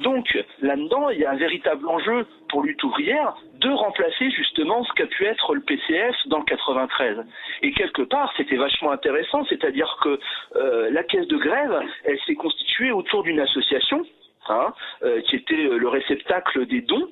Donc 0.00 0.26
là-dedans, 0.62 1.10
il 1.10 1.18
y 1.18 1.24
a 1.24 1.30
un 1.30 1.36
véritable 1.36 1.86
enjeu 1.86 2.26
pour 2.48 2.62
lutte 2.62 2.82
ouvrière 2.82 3.36
de 3.60 3.68
remplacer 3.68 4.30
justement 4.30 4.82
ce 4.84 4.92
qu'a 4.94 5.06
pu 5.06 5.24
être 5.24 5.54
le 5.54 5.60
PCF 5.60 6.16
dans 6.26 6.38
le 6.38 6.44
93. 6.44 7.18
Et 7.62 7.72
quelque 7.72 8.02
part, 8.02 8.32
c'était 8.36 8.56
vachement 8.56 8.92
intéressant, 8.92 9.44
c'est-à-dire 9.44 9.98
que 10.02 10.18
euh, 10.56 10.90
la 10.90 11.04
caisse 11.04 11.26
de 11.26 11.36
grève, 11.36 11.82
elle 12.04 12.18
s'est 12.20 12.34
constituée 12.34 12.92
autour 12.92 13.22
d'une 13.24 13.40
association 13.40 14.06
hein, 14.48 14.72
euh, 15.02 15.20
qui 15.22 15.36
était 15.36 15.68
le 15.68 15.88
réceptacle 15.88 16.66
des 16.66 16.80
dons. 16.80 17.08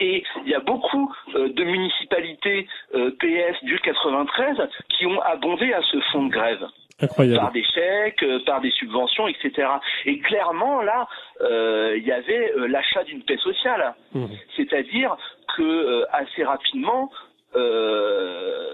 Et 0.00 0.24
il 0.44 0.50
y 0.50 0.54
a 0.54 0.60
beaucoup 0.60 1.14
euh, 1.34 1.48
de 1.52 1.64
municipalités 1.64 2.66
euh, 2.94 3.10
PS 3.18 3.64
du 3.64 3.78
93 3.78 4.56
qui 4.88 5.06
ont 5.06 5.20
abondé 5.20 5.72
à 5.72 5.80
ce 5.82 6.00
fonds 6.12 6.26
de 6.26 6.32
grève 6.32 6.66
Incroyable. 7.00 7.40
par 7.40 7.52
des 7.52 7.64
chèques, 7.64 8.22
euh, 8.22 8.38
par 8.44 8.60
des 8.60 8.70
subventions, 8.70 9.28
etc. 9.28 9.68
Et 10.06 10.18
clairement, 10.20 10.82
là, 10.82 11.08
euh, 11.40 11.94
il 11.96 12.04
y 12.04 12.12
avait 12.12 12.52
l'achat 12.68 13.04
d'une 13.04 13.22
paix 13.22 13.38
sociale. 13.38 13.94
Mhm. 14.14 14.28
C'est-à-dire 14.56 15.16
que 15.56 15.62
euh, 15.62 16.04
assez 16.12 16.44
rapidement, 16.44 17.10
euh, 17.56 18.72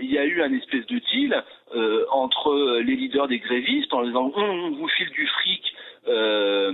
il 0.00 0.10
y 0.12 0.18
a 0.18 0.24
eu 0.24 0.42
un 0.42 0.52
espèce 0.52 0.86
de 0.86 0.98
deal 1.10 1.42
entre 2.10 2.78
les 2.78 2.96
leaders 2.96 3.28
des 3.28 3.40
grévistes 3.40 3.92
en 3.92 4.02
disant 4.02 4.32
on, 4.34 4.42
on 4.42 4.70
vous 4.70 4.88
file 4.88 5.10
du 5.10 5.26
fric 5.26 5.74
euh, 6.06 6.72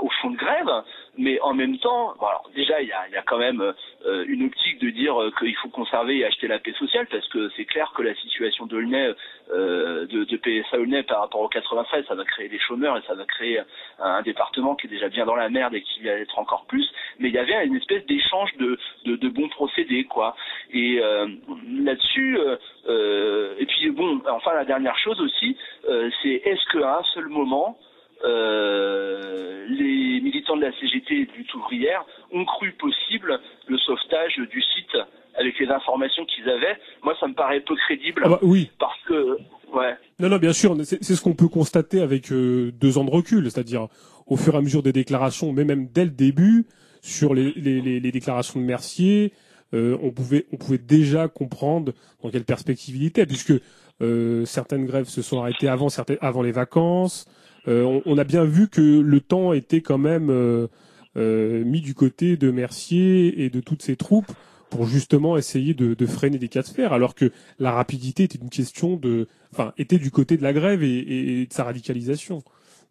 au 0.00 0.08
fond 0.20 0.30
de 0.30 0.36
grève, 0.36 0.70
mais 1.18 1.40
en 1.40 1.54
même 1.54 1.78
temps, 1.78 2.14
déjà 2.54 2.80
il 2.80 2.88
y 2.88 2.92
a, 2.92 3.22
quand 3.26 3.38
même 3.38 3.60
euh, 3.60 4.24
une 4.26 4.46
optique 4.46 4.78
de 4.80 4.90
dire 4.90 5.20
euh, 5.20 5.30
qu'il 5.38 5.54
faut 5.56 5.68
conserver 5.68 6.18
et 6.18 6.24
acheter 6.24 6.48
la 6.48 6.58
paix 6.58 6.72
sociale 6.78 7.06
parce 7.10 7.26
que 7.28 7.50
c'est 7.56 7.64
clair 7.64 7.92
que 7.94 8.02
la 8.02 8.14
situation 8.14 8.66
d'Aulnay, 8.66 9.14
euh, 9.52 10.06
de, 10.06 10.24
de 10.24 10.36
PSA 10.36 10.78
Aulnay 10.78 11.02
par 11.02 11.20
rapport 11.20 11.42
au 11.42 11.48
93, 11.48 12.06
ça 12.06 12.14
va 12.14 12.24
créer 12.24 12.48
des 12.48 12.58
chômeurs 12.58 12.96
et 12.96 13.02
ça 13.06 13.14
va 13.14 13.24
créer 13.24 13.60
un, 13.98 14.22
département 14.22 14.76
qui 14.76 14.86
est 14.86 14.90
déjà 14.90 15.08
bien 15.08 15.26
dans 15.26 15.34
la 15.34 15.48
merde 15.48 15.74
et 15.74 15.82
qui 15.82 16.02
va 16.02 16.12
être 16.12 16.38
encore 16.38 16.64
plus. 16.66 16.88
Mais 17.18 17.28
il 17.28 17.34
y 17.34 17.38
avait 17.38 17.66
une 17.66 17.76
espèce 17.76 18.04
d'échange 18.06 18.54
de, 18.56 18.78
de, 19.04 19.16
de 19.16 19.28
bons 19.28 19.48
procédés, 19.48 20.04
quoi. 20.04 20.36
Et 20.72 21.00
là-dessus, 21.82 22.38
et 22.88 23.66
puis 23.66 23.90
bon, 23.90 24.20
enfin 24.30 24.54
la 24.54 24.64
dernière 24.64 24.96
chose 24.98 25.20
aussi, 25.20 25.56
c'est 26.22 26.42
est-ce 26.44 26.78
qu'à 26.78 26.98
un 26.98 27.02
seul 27.14 27.28
moment 27.28 27.78
euh, 28.24 29.66
les 29.68 30.20
militants 30.20 30.56
de 30.56 30.62
la 30.62 30.72
CGT 30.72 31.14
et 31.14 31.26
de 31.26 31.32
lutte 31.32 31.54
ouvrière 31.54 32.04
ont 32.32 32.44
cru 32.44 32.72
possible 32.72 33.40
le 33.66 33.78
sauvetage 33.78 34.36
du 34.50 34.62
site 34.62 34.96
avec 35.38 35.58
les 35.58 35.68
informations 35.68 36.24
qu'ils 36.26 36.48
avaient. 36.48 36.76
Moi, 37.02 37.14
ça 37.18 37.28
me 37.28 37.34
paraît 37.34 37.60
peu 37.60 37.74
crédible. 37.76 38.22
Ah 38.24 38.28
bah 38.30 38.38
oui. 38.42 38.70
Parce 38.78 39.00
que, 39.08 39.38
ouais. 39.72 39.94
Non, 40.18 40.28
non, 40.28 40.36
bien 40.36 40.52
sûr, 40.52 40.76
c'est 40.84 41.02
ce 41.02 41.22
qu'on 41.22 41.34
peut 41.34 41.48
constater 41.48 42.00
avec 42.00 42.30
euh, 42.30 42.72
deux 42.72 42.98
ans 42.98 43.04
de 43.04 43.10
recul, 43.10 43.50
c'est-à-dire 43.50 43.88
au 44.26 44.36
fur 44.36 44.54
et 44.54 44.58
à 44.58 44.60
mesure 44.60 44.82
des 44.82 44.92
déclarations, 44.92 45.52
mais 45.52 45.64
même 45.64 45.86
dès 45.86 46.04
le 46.04 46.10
début, 46.10 46.66
sur 47.00 47.32
les, 47.32 47.52
les, 47.56 47.80
les, 47.80 48.00
les 48.00 48.12
déclarations 48.12 48.60
de 48.60 48.64
Mercier, 48.66 49.32
euh, 49.72 49.96
on 50.02 50.10
pouvait 50.10 50.46
on 50.52 50.56
pouvait 50.56 50.78
déjà 50.78 51.28
comprendre 51.28 51.92
dans 52.22 52.30
quelle 52.30 52.44
perspective 52.44 52.96
il 52.96 53.06
était, 53.06 53.24
puisque 53.24 53.54
certaines 54.46 54.86
grèves 54.86 55.08
se 55.08 55.20
sont 55.20 55.40
arrêtées 55.40 55.68
avant 55.68 55.90
certaines, 55.90 56.16
avant 56.22 56.40
les 56.40 56.52
vacances. 56.52 57.26
Euh, 57.68 58.00
on, 58.06 58.18
a 58.18 58.24
bien 58.24 58.44
vu 58.44 58.68
que 58.68 58.80
le 58.80 59.20
temps 59.20 59.52
était 59.52 59.82
quand 59.82 59.98
même 59.98 60.30
euh, 60.30 60.68
euh, 61.16 61.64
mis 61.64 61.80
du 61.80 61.94
côté 61.94 62.36
de 62.36 62.50
Mercier 62.50 63.42
et 63.44 63.50
de 63.50 63.60
toutes 63.60 63.82
ses 63.82 63.96
troupes 63.96 64.32
pour 64.70 64.86
justement 64.86 65.36
essayer 65.36 65.74
de, 65.74 66.06
freiner 66.06 66.38
des 66.38 66.48
cas 66.48 66.62
de 66.62 66.68
fer, 66.68 66.92
alors 66.92 67.16
que 67.16 67.32
la 67.58 67.72
rapidité 67.72 68.22
était 68.22 68.38
une 68.38 68.50
question 68.50 68.96
de, 68.96 69.26
enfin, 69.52 69.72
était 69.78 69.98
du 69.98 70.12
côté 70.12 70.36
de 70.36 70.44
la 70.44 70.52
grève 70.52 70.84
et, 70.84 71.46
de 71.46 71.52
sa 71.52 71.64
radicalisation. 71.64 72.44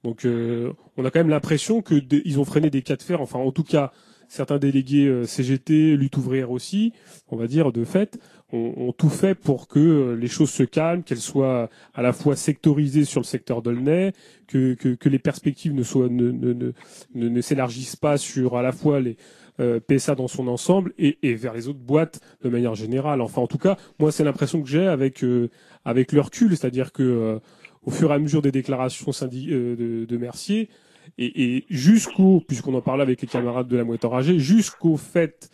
Donc, 0.03 0.25
on 0.25 1.05
a 1.05 1.09
quand 1.09 1.19
même 1.19 1.29
l'impression 1.29 1.81
que 1.81 1.95
ils 2.25 2.37
ont 2.37 2.43
freiné 2.43 2.69
des 2.69 2.81
cas 2.81 2.97
de 2.97 3.01
fer. 3.01 3.21
Enfin, 3.21 3.39
en 3.39 3.53
tout 3.53 3.63
cas, 3.63 3.93
certains 4.27 4.57
délégués 4.57 5.25
CGT, 5.25 5.95
lutte 5.95 6.17
ouvrière 6.17 6.51
aussi, 6.51 6.91
on 7.29 7.37
va 7.37 7.47
dire 7.47 7.71
de 7.71 7.85
fait, 7.85 8.19
ont, 8.51 8.91
tout 8.93 9.09
fait 9.09 9.35
pour 9.35 9.67
que 9.67 9.79
euh, 9.79 10.15
les 10.15 10.27
choses 10.27 10.49
se 10.49 10.63
calment, 10.63 11.03
qu'elles 11.03 11.17
soient 11.17 11.69
à 11.93 12.01
la 12.01 12.13
fois 12.13 12.35
sectorisées 12.35 13.05
sur 13.05 13.21
le 13.21 13.25
secteur 13.25 13.61
d'Aulnay, 13.61 14.13
que, 14.47 14.73
que, 14.73 14.95
que 14.95 15.09
les 15.09 15.19
perspectives 15.19 15.73
ne 15.73 15.83
soient 15.83 16.09
ne, 16.09 16.31
ne, 16.31 16.53
ne, 16.53 17.29
ne, 17.29 17.41
s'élargissent 17.41 17.95
pas 17.95 18.17
sur 18.17 18.57
à 18.57 18.61
la 18.61 18.71
fois 18.71 18.99
les 18.99 19.17
euh, 19.59 19.79
PSA 19.79 20.15
dans 20.15 20.27
son 20.27 20.47
ensemble 20.47 20.93
et, 20.97 21.17
et 21.21 21.35
vers 21.35 21.53
les 21.53 21.67
autres 21.67 21.79
boîtes 21.79 22.19
de 22.43 22.49
manière 22.49 22.75
générale. 22.75 23.21
Enfin, 23.21 23.41
en 23.41 23.47
tout 23.47 23.57
cas, 23.57 23.77
moi, 23.99 24.11
c'est 24.11 24.23
l'impression 24.23 24.61
que 24.61 24.69
j'ai 24.69 24.87
avec 24.87 25.23
euh, 25.23 25.49
avec 25.85 26.11
le 26.11 26.21
recul, 26.21 26.55
c'est-à-dire 26.55 26.91
que 26.91 27.03
euh, 27.03 27.39
au 27.83 27.91
fur 27.91 28.11
et 28.11 28.15
à 28.15 28.19
mesure 28.19 28.41
des 28.41 28.51
déclarations 28.51 29.11
euh, 29.11 29.75
de, 29.75 30.05
de 30.05 30.17
Mercier 30.17 30.69
et, 31.17 31.55
et 31.55 31.65
jusqu'au, 31.69 32.41
puisqu'on 32.41 32.73
en 32.73 32.81
parlait 32.81 33.03
avec 33.03 33.21
les 33.21 33.27
camarades 33.27 33.67
de 33.67 33.77
la 33.77 33.83
mouette 33.83 34.05
enragée, 34.05 34.39
jusqu'au 34.39 34.97
fait 34.97 35.49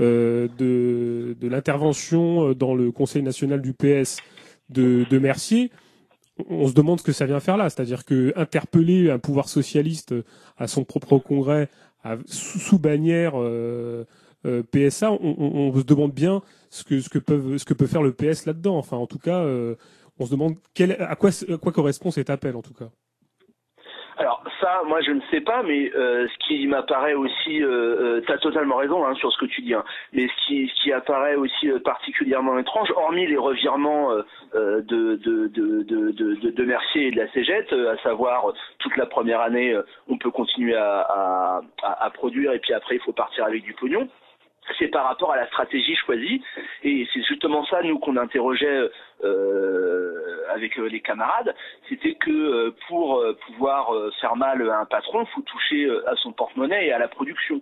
euh, 0.00 0.48
de, 0.58 1.36
de 1.38 1.48
l'intervention 1.48 2.48
euh, 2.48 2.54
dans 2.54 2.74
le 2.74 2.90
Conseil 2.90 3.22
national 3.22 3.60
du 3.60 3.72
PS 3.72 4.18
de, 4.68 5.04
de 5.08 5.18
Mercier, 5.18 5.70
on 6.48 6.68
se 6.68 6.72
demande 6.72 7.00
ce 7.00 7.04
que 7.04 7.12
ça 7.12 7.26
vient 7.26 7.40
faire 7.40 7.56
là. 7.56 7.68
C'est-à-dire 7.68 8.04
que 8.04 8.32
interpeller 8.36 9.10
un 9.10 9.18
pouvoir 9.18 9.48
socialiste 9.48 10.14
à 10.56 10.66
son 10.66 10.84
propre 10.84 11.18
congrès 11.18 11.68
sous, 12.26 12.78
bannière 12.78 13.32
euh, 13.36 14.04
euh, 14.46 14.62
PSA, 14.62 15.12
on, 15.12 15.72
se 15.76 15.84
demande 15.84 16.12
bien 16.12 16.42
ce 16.70 16.84
que, 16.84 17.00
ce 17.00 17.08
que 17.08 17.18
peuvent, 17.18 17.58
ce 17.58 17.64
que 17.64 17.74
peut 17.74 17.86
faire 17.86 18.02
le 18.02 18.12
PS 18.12 18.46
là-dedans. 18.46 18.76
Enfin, 18.78 18.96
en 18.96 19.06
tout 19.06 19.18
cas, 19.18 19.40
euh, 19.40 19.74
on 20.18 20.26
se 20.26 20.30
demande 20.30 20.56
à 20.98 21.16
quoi, 21.16 21.30
à 21.30 21.56
quoi 21.58 21.72
correspond 21.72 22.10
cet 22.10 22.30
appel, 22.30 22.56
en 22.56 22.62
tout 22.62 22.74
cas. 22.74 22.90
Alors 24.20 24.44
ça, 24.60 24.82
moi 24.86 25.00
je 25.00 25.12
ne 25.12 25.20
sais 25.30 25.40
pas, 25.40 25.62
mais 25.62 25.90
euh, 25.94 26.28
ce 26.28 26.46
qui 26.46 26.66
m'apparaît 26.66 27.14
aussi, 27.14 27.62
euh, 27.64 28.20
tu 28.26 28.30
as 28.30 28.36
totalement 28.36 28.76
raison 28.76 29.06
hein, 29.06 29.14
sur 29.14 29.32
ce 29.32 29.38
que 29.38 29.46
tu 29.46 29.62
dis, 29.62 29.72
hein, 29.72 29.82
mais 30.12 30.28
ce 30.28 30.46
qui, 30.46 30.68
ce 30.68 30.82
qui 30.82 30.92
apparaît 30.92 31.36
aussi 31.36 31.70
euh, 31.70 31.78
particulièrement 31.80 32.58
étrange, 32.58 32.90
hormis 32.94 33.26
les 33.26 33.38
revirements 33.38 34.12
euh, 34.12 34.22
euh, 34.54 34.82
de, 34.82 35.16
de, 35.16 35.46
de, 35.48 35.82
de, 36.12 36.50
de, 36.50 36.64
Mercier 36.64 37.06
et 37.06 37.10
de 37.12 37.16
la 37.16 37.32
Cégette, 37.32 37.72
euh, 37.72 37.94
à 37.94 37.96
savoir 38.02 38.50
euh, 38.50 38.52
toute 38.78 38.94
la 38.98 39.06
première 39.06 39.40
année, 39.40 39.72
euh, 39.72 39.82
on 40.08 40.18
peut 40.18 40.30
continuer 40.30 40.76
à, 40.76 41.62
à- 41.82 42.04
à 42.04 42.10
produire 42.10 42.52
et 42.52 42.58
puis 42.58 42.74
après 42.74 42.96
il 42.96 43.00
faut 43.00 43.12
partir 43.12 43.44
avec 43.46 43.62
du 43.62 43.72
pognon 43.72 44.06
c'est 44.78 44.88
par 44.88 45.04
rapport 45.06 45.32
à 45.32 45.36
la 45.36 45.46
stratégie 45.46 45.94
choisie. 45.96 46.42
Et 46.82 47.06
c'est 47.12 47.22
justement 47.24 47.64
ça 47.66 47.82
nous 47.82 47.98
qu'on 47.98 48.16
interrogeait 48.16 48.90
euh, 49.24 50.44
avec 50.50 50.78
euh, 50.78 50.88
les 50.88 51.00
camarades. 51.00 51.54
C'était 51.88 52.14
que 52.14 52.30
euh, 52.30 52.74
pour 52.88 53.18
euh, 53.18 53.36
pouvoir 53.46 53.92
faire 54.20 54.36
mal 54.36 54.68
à 54.70 54.80
un 54.80 54.84
patron 54.86 55.24
faut 55.26 55.42
toucher 55.42 55.90
à 56.06 56.16
son 56.16 56.32
porte-monnaie 56.32 56.86
et 56.86 56.92
à 56.92 56.98
la 56.98 57.08
production. 57.08 57.60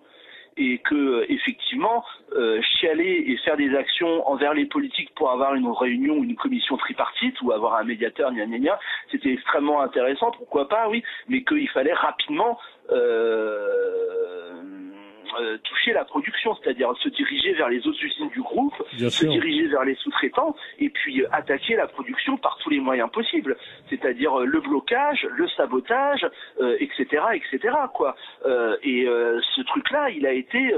Et 0.60 0.78
que 0.78 1.24
effectivement 1.28 2.04
euh, 2.32 2.60
chialer 2.62 3.24
et 3.28 3.36
faire 3.38 3.56
des 3.56 3.76
actions 3.76 4.28
envers 4.28 4.54
les 4.54 4.66
politiques 4.66 5.14
pour 5.14 5.30
avoir 5.30 5.54
une 5.54 5.68
réunion 5.70 6.14
ou 6.14 6.24
une 6.24 6.34
commission 6.34 6.76
tripartite 6.76 7.40
ou 7.42 7.52
avoir 7.52 7.76
un 7.76 7.84
médiateur 7.84 8.32
gna 8.32 8.44
gna 8.44 8.58
gna 8.58 8.78
c'était 9.12 9.32
extrêmement 9.32 9.80
intéressant 9.82 10.32
pourquoi 10.32 10.68
pas 10.68 10.88
oui. 10.88 11.04
Mais 11.28 11.44
qu'il 11.44 11.68
fallait 11.68 11.92
rapidement 11.92 12.58
euh, 15.40 15.58
toucher 15.64 15.92
la 15.92 16.04
production, 16.04 16.54
c'est-à-dire 16.56 16.92
se 17.02 17.08
diriger 17.08 17.52
vers 17.54 17.68
les 17.68 17.86
autres 17.86 18.02
usines 18.02 18.28
du 18.30 18.40
groupe, 18.42 18.74
Bien 18.94 19.10
se 19.10 19.24
sûr. 19.24 19.30
diriger 19.30 19.66
vers 19.68 19.84
les 19.84 19.94
sous-traitants 19.96 20.54
et 20.78 20.88
puis 20.90 21.22
euh, 21.22 21.28
attaquer 21.32 21.76
la 21.76 21.86
production 21.86 22.36
par 22.36 22.58
tous 22.58 22.70
les 22.70 22.80
moyens 22.80 23.10
possibles, 23.10 23.56
c'est-à-dire 23.90 24.40
euh, 24.40 24.44
le 24.44 24.60
blocage, 24.60 25.26
le 25.36 25.48
sabotage, 25.48 26.26
euh, 26.60 26.76
etc., 26.80 27.06
etc. 27.34 27.74
Quoi. 27.94 28.16
Euh, 28.46 28.76
et 28.82 29.06
euh, 29.06 29.40
ce 29.54 29.62
truc-là, 29.62 30.10
il 30.10 30.26
a 30.26 30.32
été 30.32 30.74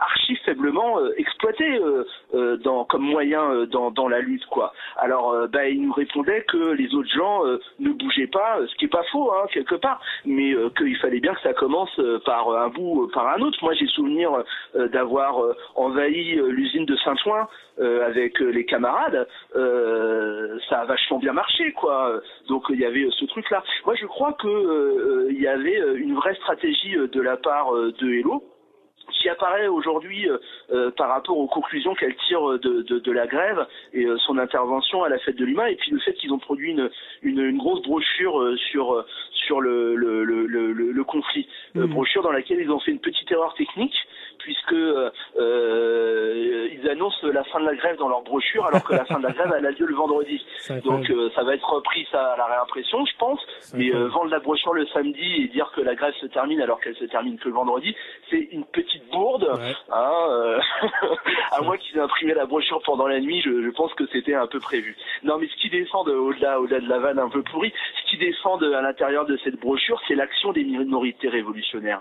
archi 0.00 0.36
faiblement 0.44 0.98
exploité 1.16 1.64
euh, 1.78 2.04
euh, 2.34 2.56
dans, 2.58 2.84
comme 2.84 3.02
moyen 3.02 3.42
euh, 3.50 3.66
dans, 3.66 3.90
dans 3.90 4.08
la 4.08 4.20
lutte. 4.20 4.46
Quoi. 4.46 4.72
Alors, 4.96 5.34
bah, 5.48 5.68
il 5.68 5.82
nous 5.82 5.92
répondait 5.92 6.42
que 6.42 6.72
les 6.72 6.94
autres 6.94 7.10
gens 7.14 7.44
euh, 7.46 7.58
ne 7.78 7.90
bougeaient 7.90 8.26
pas, 8.28 8.58
ce 8.66 8.74
qui 8.76 8.86
est 8.86 8.88
pas 8.88 9.04
faux 9.12 9.32
hein, 9.32 9.46
quelque 9.52 9.74
part, 9.74 10.00
mais 10.24 10.52
euh, 10.52 10.70
qu'il 10.76 10.96
fallait 10.98 11.20
bien 11.20 11.34
que 11.34 11.40
ça 11.42 11.52
commence 11.54 12.00
par 12.24 12.50
un 12.56 12.68
bout, 12.68 13.04
euh, 13.04 13.10
par 13.12 13.28
un 13.28 13.40
autre. 13.40 13.57
Moi, 13.62 13.74
j'ai 13.74 13.86
souvenir 13.88 14.30
euh, 14.74 14.88
d'avoir 14.88 15.42
euh, 15.42 15.54
envahi 15.74 16.38
euh, 16.38 16.48
l'usine 16.50 16.84
de 16.84 16.96
Saint-Ouen 16.96 17.46
avec 17.78 18.40
les 18.40 18.64
camarades. 18.64 19.28
Ça 19.54 20.80
a 20.80 20.84
vachement 20.84 21.18
bien 21.18 21.32
marché, 21.32 21.70
quoi. 21.74 22.20
Donc 22.48 22.64
il 22.70 22.80
y 22.80 22.84
avait 22.84 23.06
ce 23.10 23.24
truc-là. 23.26 23.62
Moi, 23.86 23.94
je 23.94 24.06
crois 24.06 24.32
que 24.32 25.28
il 25.30 25.40
y 25.40 25.46
avait 25.46 25.80
une 25.94 26.16
vraie 26.16 26.34
stratégie 26.34 26.96
de 26.96 27.20
la 27.20 27.36
part 27.36 27.72
de 27.72 28.12
Hello 28.12 28.42
qui 29.12 29.28
apparaît 29.28 29.66
aujourd'hui 29.66 30.28
euh, 30.28 30.38
euh, 30.70 30.90
par 30.90 31.08
rapport 31.08 31.36
aux 31.38 31.46
conclusions 31.46 31.94
qu'elle 31.94 32.14
tire 32.26 32.50
euh, 32.50 32.58
de, 32.58 32.82
de, 32.82 32.98
de 32.98 33.12
la 33.12 33.26
grève 33.26 33.66
et 33.92 34.04
euh, 34.04 34.16
son 34.18 34.38
intervention 34.38 35.02
à 35.02 35.08
la 35.08 35.18
fête 35.18 35.36
de 35.36 35.44
l'humain 35.44 35.66
et 35.66 35.76
puis 35.76 35.90
le 35.90 35.98
fait 35.98 36.14
qu'ils 36.14 36.32
ont 36.32 36.38
produit 36.38 36.70
une, 36.70 36.90
une, 37.22 37.40
une 37.40 37.58
grosse 37.58 37.82
brochure 37.82 38.40
euh, 38.40 38.56
sur 38.56 39.04
sur 39.32 39.60
le, 39.60 39.94
le, 39.94 40.24
le, 40.24 40.46
le, 40.46 41.04
conflit 41.04 41.48
Mhm. 41.74 41.86
brochure 41.86 42.22
dans 42.22 42.32
laquelle 42.32 42.60
ils 42.60 42.70
ont 42.70 42.80
fait 42.80 42.90
une 42.90 42.98
petite 43.00 43.30
erreur 43.30 43.54
technique 43.54 43.94
puisque 44.48 44.72
euh, 44.72 45.10
euh, 45.38 46.68
ils 46.72 46.88
annoncent 46.88 47.26
la 47.26 47.44
fin 47.44 47.60
de 47.60 47.66
la 47.66 47.74
grève 47.74 47.98
dans 47.98 48.08
leur 48.08 48.22
brochure 48.22 48.64
alors 48.64 48.82
que 48.82 48.94
la 48.94 49.04
fin 49.04 49.18
de 49.18 49.24
la 49.24 49.32
grève 49.32 49.52
elle 49.58 49.66
a 49.66 49.70
lieu 49.72 49.84
le 49.84 49.94
vendredi 49.94 50.42
donc 50.84 51.10
euh, 51.10 51.28
ça 51.34 51.42
va 51.42 51.54
être 51.54 51.68
repris 51.68 52.08
ça 52.10 52.32
à 52.32 52.36
la 52.38 52.46
réimpression 52.46 53.04
je 53.04 53.12
pense 53.18 53.40
mais 53.74 53.94
euh, 53.94 54.08
vendre 54.08 54.30
la 54.30 54.38
brochure 54.38 54.72
le 54.72 54.86
samedi 54.86 55.42
et 55.42 55.48
dire 55.48 55.70
que 55.76 55.82
la 55.82 55.94
grève 55.94 56.14
se 56.14 56.26
termine 56.26 56.62
alors 56.62 56.80
qu'elle 56.80 56.96
se 56.96 57.04
termine 57.04 57.38
que 57.38 57.48
le 57.48 57.54
vendredi, 57.54 57.94
c'est 58.30 58.48
une 58.52 58.64
petite 58.64 59.08
bourde. 59.10 59.44
Ouais. 59.44 59.74
Hein, 59.90 60.58
à 61.52 61.62
moins 61.62 61.76
qu'ils 61.76 61.96
aient 61.96 62.00
imprimé 62.00 62.34
la 62.34 62.46
brochure 62.46 62.80
pendant 62.84 63.06
la 63.06 63.20
nuit, 63.20 63.42
je, 63.42 63.50
je 63.62 63.70
pense 63.70 63.92
que 63.94 64.06
c'était 64.12 64.34
un 64.34 64.46
peu 64.46 64.60
prévu. 64.60 64.96
Non, 65.22 65.38
mais 65.38 65.48
ce 65.48 65.56
qui 65.60 65.70
défendent 65.70 66.08
au-delà, 66.08 66.60
au-delà 66.60 66.80
de 66.80 66.88
la 66.88 66.98
vanne 66.98 67.18
un 67.18 67.28
peu 67.28 67.42
pourrie, 67.42 67.72
ce 68.00 68.10
qui 68.10 68.18
défendent 68.18 68.64
à 68.64 68.80
l'intérieur 68.80 69.26
de 69.26 69.36
cette 69.44 69.58
brochure, 69.60 70.00
c'est 70.08 70.14
l'action 70.14 70.52
des 70.52 70.64
minorités 70.64 71.28
révolutionnaires. 71.28 72.00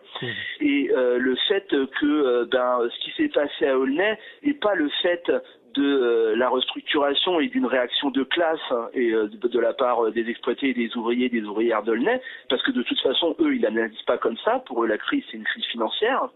Et 0.61 0.90
le 0.93 1.35
fait 1.48 1.67
que 2.00 2.36
ben, 2.45 2.90
ce 2.90 2.99
qui 3.03 3.11
s'est 3.17 3.30
passé 3.30 3.67
à 3.67 3.77
Aulnay 3.77 4.17
n'est 4.43 4.53
pas 4.53 4.75
le 4.75 4.90
fait 5.01 5.32
de 5.77 5.83
euh, 5.83 6.35
la 6.35 6.49
restructuration 6.49 7.40
et 7.40 7.48
d'une 7.48 7.66
réaction 7.66 8.09
de 8.09 8.24
classe 8.24 8.59
hein, 8.72 8.90
et 8.93 9.11
euh, 9.11 9.27
de, 9.27 9.59
la 9.59 9.74
part 9.74 10.06
euh, 10.06 10.11
des 10.11 10.27
exploités 10.30 10.69
et 10.69 10.74
des 10.74 10.95
ouvriers 10.98 11.27
et 11.27 11.30
des 11.30 11.43
ouvrières 11.43 11.83
d'Aulnay, 11.83 12.22
parce 12.49 12.64
que 12.64 12.72
de 12.72 12.82
toute 12.82 12.99
façon, 12.99 13.35
eux, 13.40 13.56
ils 13.56 13.61
l'analysent 13.61 14.01
pas 14.03 14.17
comme 14.17 14.38
ça. 14.43 14.64
Pour 14.66 14.83
eux, 14.83 14.88
la 14.88 14.98
crise, 14.98 15.24
c'est 15.30 15.38
une 15.38 15.43
crise 15.43 15.66
financière. 15.66 16.30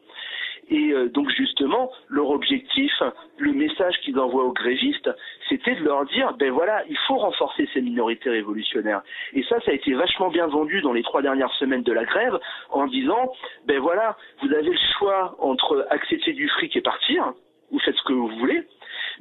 Et 0.71 0.91
euh, 0.93 1.09
donc 1.09 1.29
justement, 1.29 1.91
leur 2.07 2.29
objectif, 2.29 2.91
le 3.37 3.51
message 3.51 3.99
qu'ils 4.03 4.17
envoient 4.17 4.45
aux 4.45 4.53
grévistes, 4.53 5.09
c'était 5.49 5.75
de 5.75 5.83
leur 5.83 6.05
dire, 6.05 6.33
ben 6.39 6.49
voilà, 6.49 6.83
il 6.89 6.97
faut 7.07 7.17
renforcer 7.17 7.67
ces 7.73 7.81
minorités 7.81 8.29
révolutionnaires. 8.29 9.01
Et 9.33 9.43
ça, 9.43 9.59
ça 9.61 9.71
a 9.71 9.73
été 9.73 9.93
vachement 9.93 10.29
bien 10.29 10.47
vendu 10.47 10.81
dans 10.81 10.93
les 10.93 11.03
trois 11.03 11.21
dernières 11.21 11.51
semaines 11.55 11.83
de 11.83 11.91
la 11.91 12.05
grève, 12.05 12.39
en 12.69 12.87
disant, 12.87 13.33
ben 13.67 13.79
voilà, 13.79 14.17
vous 14.41 14.53
avez 14.53 14.69
le 14.69 14.79
choix 14.97 15.35
entre 15.39 15.85
accepter 15.89 16.31
du 16.31 16.47
fric 16.47 16.75
et 16.77 16.81
partir, 16.81 17.33
vous 17.71 17.79
faites 17.79 17.95
ce 17.95 18.03
que 18.03 18.13
vous 18.13 18.29
voulez, 18.39 18.63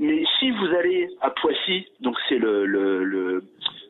mais 0.00 0.24
si 0.38 0.50
vous 0.50 0.66
allez 0.74 1.08
à 1.20 1.30
Poissy, 1.30 1.86
donc 2.00 2.16
c'est 2.28 2.38
le, 2.38 2.64
le, 2.66 3.04
le, 3.04 3.42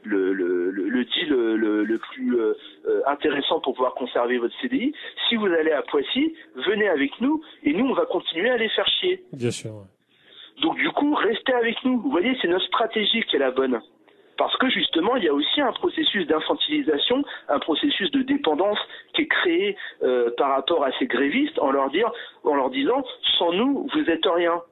le, 0.05 0.33
le, 0.71 1.05
deal 1.05 1.29
le, 1.29 1.57
le- 1.57 1.85
le 1.85 1.99
plus 1.99 2.35
euh, 2.39 2.55
euh, 2.87 3.01
intéressant 3.07 3.61
pour 3.61 3.75
pouvoir 3.75 3.95
conserver 3.95 4.37
votre 4.39 4.55
CDI, 4.61 4.93
si 5.29 5.37
vous 5.37 5.47
allez 5.47 5.73
à 5.73 5.83
Poissy, 5.83 6.35
venez 6.57 6.89
avec 6.89 7.19
nous 7.21 7.43
et 7.65 7.73
nous 7.73 7.87
on 7.87 7.95
va 7.95 8.05
continuer 8.07 8.51
à 8.51 8.57
les 8.59 8.69
faire 8.71 8.87
chier. 9.01 9.23
Bien 9.33 9.51
sûr. 9.51 9.71
ouais. 9.71 10.63
Donc 10.63 10.77
du 10.77 10.91
coup, 10.91 11.15
restez 11.15 11.53
avec 11.55 11.83
nous. 11.85 11.99
Vous 12.01 12.11
voyez, 12.11 12.37
c'est 12.43 12.49
notre 12.49 12.67
stratégie 12.67 13.23
qui 13.25 13.37
est 13.37 13.39
la 13.39 13.51
bonne. 13.51 13.81
Parce 14.37 14.57
que 14.57 14.71
justement, 14.71 15.17
il 15.17 15.25
y 15.25 15.29
a 15.29 15.35
aussi 15.35 15.61
un 15.61 15.73
processus 15.73 16.27
d'infantilisation, 16.27 17.23
un 17.49 17.59
processus 17.59 18.11
de 18.11 18.23
dépendance 18.23 18.79
qui 19.15 19.23
est 19.23 19.27
créé 19.27 19.77
euh, 20.03 20.31
par 20.39 20.51
rapport 20.51 20.83
à 20.83 20.91
ces 20.99 21.07
grévistes 21.07 21.59
en 21.59 21.71
leur, 21.71 21.91
dire, 21.91 22.11
en 22.45 22.55
leur 22.55 22.71
disant 22.71 23.05
sans 23.39 23.53
nous, 23.53 23.87
vous 23.93 24.11
êtes 24.11 24.25
rien. 24.27 24.63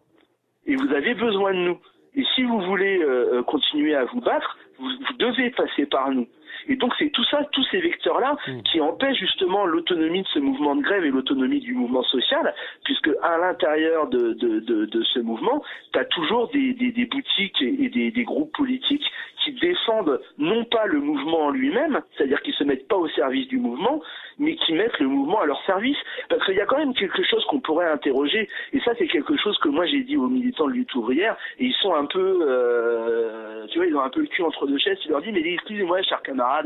Et 0.68 0.76
vous 0.76 0.92
avez 0.92 1.14
besoin 1.14 1.52
de 1.52 1.58
nous. 1.58 1.78
Et 2.14 2.24
si 2.34 2.44
vous 2.44 2.60
voulez 2.60 2.98
euh, 2.98 3.38
euh, 3.38 3.42
continuer 3.42 3.94
à 3.94 4.04
vous 4.04 4.20
battre, 4.20 4.56
vous, 4.78 4.86
vous 4.88 5.16
devez 5.18 5.50
passer 5.50 5.86
par 5.86 6.10
nous. 6.10 6.28
Et 6.68 6.76
donc 6.76 6.92
c'est 6.98 7.10
tout 7.10 7.24
ça, 7.24 7.44
tous 7.52 7.64
ces 7.70 7.80
vecteurs-là, 7.80 8.36
qui 8.70 8.80
empêchent 8.80 9.18
justement 9.18 9.64
l'autonomie 9.64 10.22
de 10.22 10.28
ce 10.28 10.38
mouvement 10.38 10.76
de 10.76 10.82
grève 10.82 11.04
et 11.04 11.10
l'autonomie 11.10 11.60
du 11.60 11.74
mouvement 11.74 12.02
social, 12.02 12.54
puisque 12.84 13.10
à 13.22 13.38
l'intérieur 13.38 14.08
de, 14.08 14.34
de, 14.34 14.60
de, 14.60 14.84
de 14.84 15.02
ce 15.02 15.20
mouvement, 15.20 15.62
tu 15.92 15.98
as 15.98 16.04
toujours 16.04 16.48
des, 16.50 16.74
des, 16.74 16.92
des 16.92 17.06
boutiques 17.06 17.62
et 17.62 17.78
et 17.78 17.88
des, 17.88 18.10
des 18.10 18.24
groupes 18.24 18.52
politiques 18.52 19.04
qui 19.44 19.52
défendent 19.52 20.20
non 20.36 20.64
pas 20.64 20.86
le 20.86 21.00
mouvement 21.00 21.46
en 21.46 21.50
lui-même, 21.50 22.00
c'est-à-dire 22.16 22.42
qu'ils 22.42 22.54
se 22.54 22.64
mettent 22.64 22.88
pas 22.88 22.96
au 22.96 23.08
service 23.08 23.46
du 23.48 23.58
mouvement, 23.58 24.02
mais 24.38 24.56
qui 24.56 24.72
mettent 24.72 24.98
le 24.98 25.06
mouvement 25.06 25.40
à 25.40 25.46
leur 25.46 25.62
service. 25.64 25.96
Parce 26.28 26.44
qu'il 26.44 26.56
y 26.56 26.60
a 26.60 26.66
quand 26.66 26.78
même 26.78 26.92
quelque 26.94 27.22
chose 27.22 27.44
qu'on 27.46 27.60
pourrait 27.60 27.88
interroger, 27.90 28.48
et 28.72 28.80
ça 28.80 28.92
c'est 28.98 29.06
quelque 29.06 29.36
chose 29.36 29.56
que 29.58 29.68
moi 29.68 29.86
j'ai 29.86 30.00
dit 30.00 30.16
aux 30.16 30.28
militants 30.28 30.66
de 30.66 30.72
lutte 30.72 30.94
ouvrière, 30.94 31.36
et 31.58 31.66
ils 31.66 31.74
sont 31.74 31.94
un 31.94 32.06
peu, 32.06 32.40
euh, 32.42 33.66
tu 33.68 33.78
vois, 33.78 33.86
ils 33.86 33.96
ont 33.96 34.02
un 34.02 34.10
peu 34.10 34.20
le 34.20 34.26
cul 34.26 34.42
entre 34.42 34.66
deux 34.66 34.78
chaises, 34.78 34.98
tu 35.00 35.08
leur 35.08 35.22
dis, 35.22 35.30
mais 35.30 35.40
excusez-moi, 35.40 36.02
chers 36.02 36.22
camarades, 36.22 36.57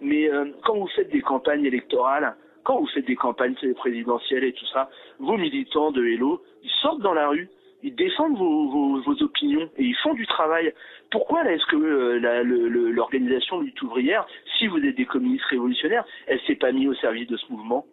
mais 0.00 0.30
euh, 0.30 0.46
quand 0.64 0.76
vous 0.76 0.88
faites 0.88 1.10
des 1.10 1.20
campagnes 1.20 1.64
électorales, 1.64 2.34
quand 2.64 2.80
vous 2.80 2.86
faites 2.88 3.06
des 3.06 3.16
campagnes 3.16 3.54
présidentielles 3.76 4.44
et 4.44 4.52
tout 4.52 4.66
ça, 4.66 4.90
vos 5.18 5.36
militants 5.36 5.90
de 5.90 6.04
Hello, 6.04 6.42
ils 6.62 6.70
sortent 6.82 7.00
dans 7.00 7.14
la 7.14 7.28
rue, 7.28 7.48
ils 7.82 7.94
défendent 7.94 8.36
vos, 8.36 9.22
opinions 9.22 9.70
et 9.76 9.84
ils 9.84 9.96
font 9.96 10.14
du 10.14 10.26
travail. 10.26 10.72
Pourquoi 11.10 11.44
est-ce 11.50 11.64
que 11.66 11.76
euh, 11.76 12.90
l'organisation 12.90 13.60
lutte 13.60 13.80
ouvrière, 13.82 14.26
si 14.58 14.66
vous 14.66 14.78
êtes 14.78 14.96
des 14.96 15.06
communistes 15.06 15.44
révolutionnaires, 15.46 16.04
elle 16.26 16.40
s'est 16.40 16.56
pas 16.56 16.72
mise 16.72 16.88
au 16.88 16.94
service 16.94 17.28
de 17.28 17.36
ce 17.36 17.50
mouvement? 17.50 17.86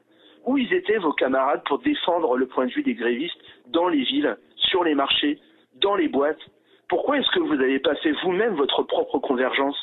Où 0.46 0.58
ils 0.58 0.74
étaient 0.74 0.98
vos 0.98 1.14
camarades 1.14 1.64
pour 1.66 1.80
défendre 1.80 2.38
le 2.38 2.46
point 2.46 2.66
de 2.66 2.72
vue 2.72 2.84
des 2.84 2.94
grévistes 2.94 3.40
dans 3.68 3.88
les 3.88 4.04
villes, 4.04 4.38
sur 4.56 4.84
les 4.84 4.94
marchés, 4.94 5.40
dans 5.82 5.96
les 5.96 6.08
boîtes? 6.08 6.42
Pourquoi 6.90 7.18
est-ce 7.18 7.32
que 7.32 7.40
vous 7.40 7.56
n'avez 7.56 7.80
pas 7.80 7.96
fait 7.96 8.12
vous-même 8.24 8.54
votre 8.56 8.84
propre 8.84 9.20
convergence? 9.20 9.78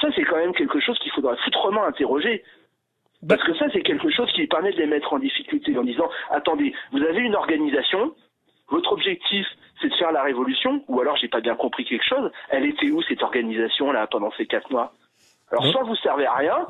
Ça 0.00 0.08
c'est 0.14 0.24
quand 0.24 0.36
même 0.36 0.54
quelque 0.54 0.80
chose 0.80 0.98
qu'il 0.98 1.12
faudra 1.12 1.36
foutrement 1.36 1.84
interroger. 1.84 2.42
Parce 3.26 3.42
que 3.42 3.54
ça, 3.54 3.66
c'est 3.72 3.80
quelque 3.80 4.10
chose 4.10 4.30
qui 4.32 4.46
permet 4.46 4.72
de 4.72 4.76
les 4.76 4.86
mettre 4.86 5.12
en 5.14 5.18
difficulté 5.18 5.76
en 5.78 5.82
disant, 5.82 6.10
attendez, 6.30 6.74
vous 6.92 7.02
avez 7.02 7.20
une 7.20 7.34
organisation, 7.34 8.14
votre 8.68 8.92
objectif, 8.92 9.46
c'est 9.80 9.88
de 9.88 9.94
faire 9.94 10.12
la 10.12 10.22
révolution, 10.22 10.84
ou 10.88 11.00
alors 11.00 11.16
j'ai 11.16 11.28
pas 11.28 11.40
bien 11.40 11.54
compris 11.54 11.84
quelque 11.84 12.04
chose, 12.04 12.30
elle 12.50 12.66
était 12.66 12.90
où 12.90 13.02
cette 13.02 13.22
organisation-là 13.22 14.06
pendant 14.08 14.30
ces 14.32 14.46
quatre 14.46 14.70
mois? 14.70 14.92
Alors 15.50 15.64
soit 15.66 15.84
vous 15.84 15.96
servez 15.96 16.26
à 16.26 16.34
rien, 16.34 16.66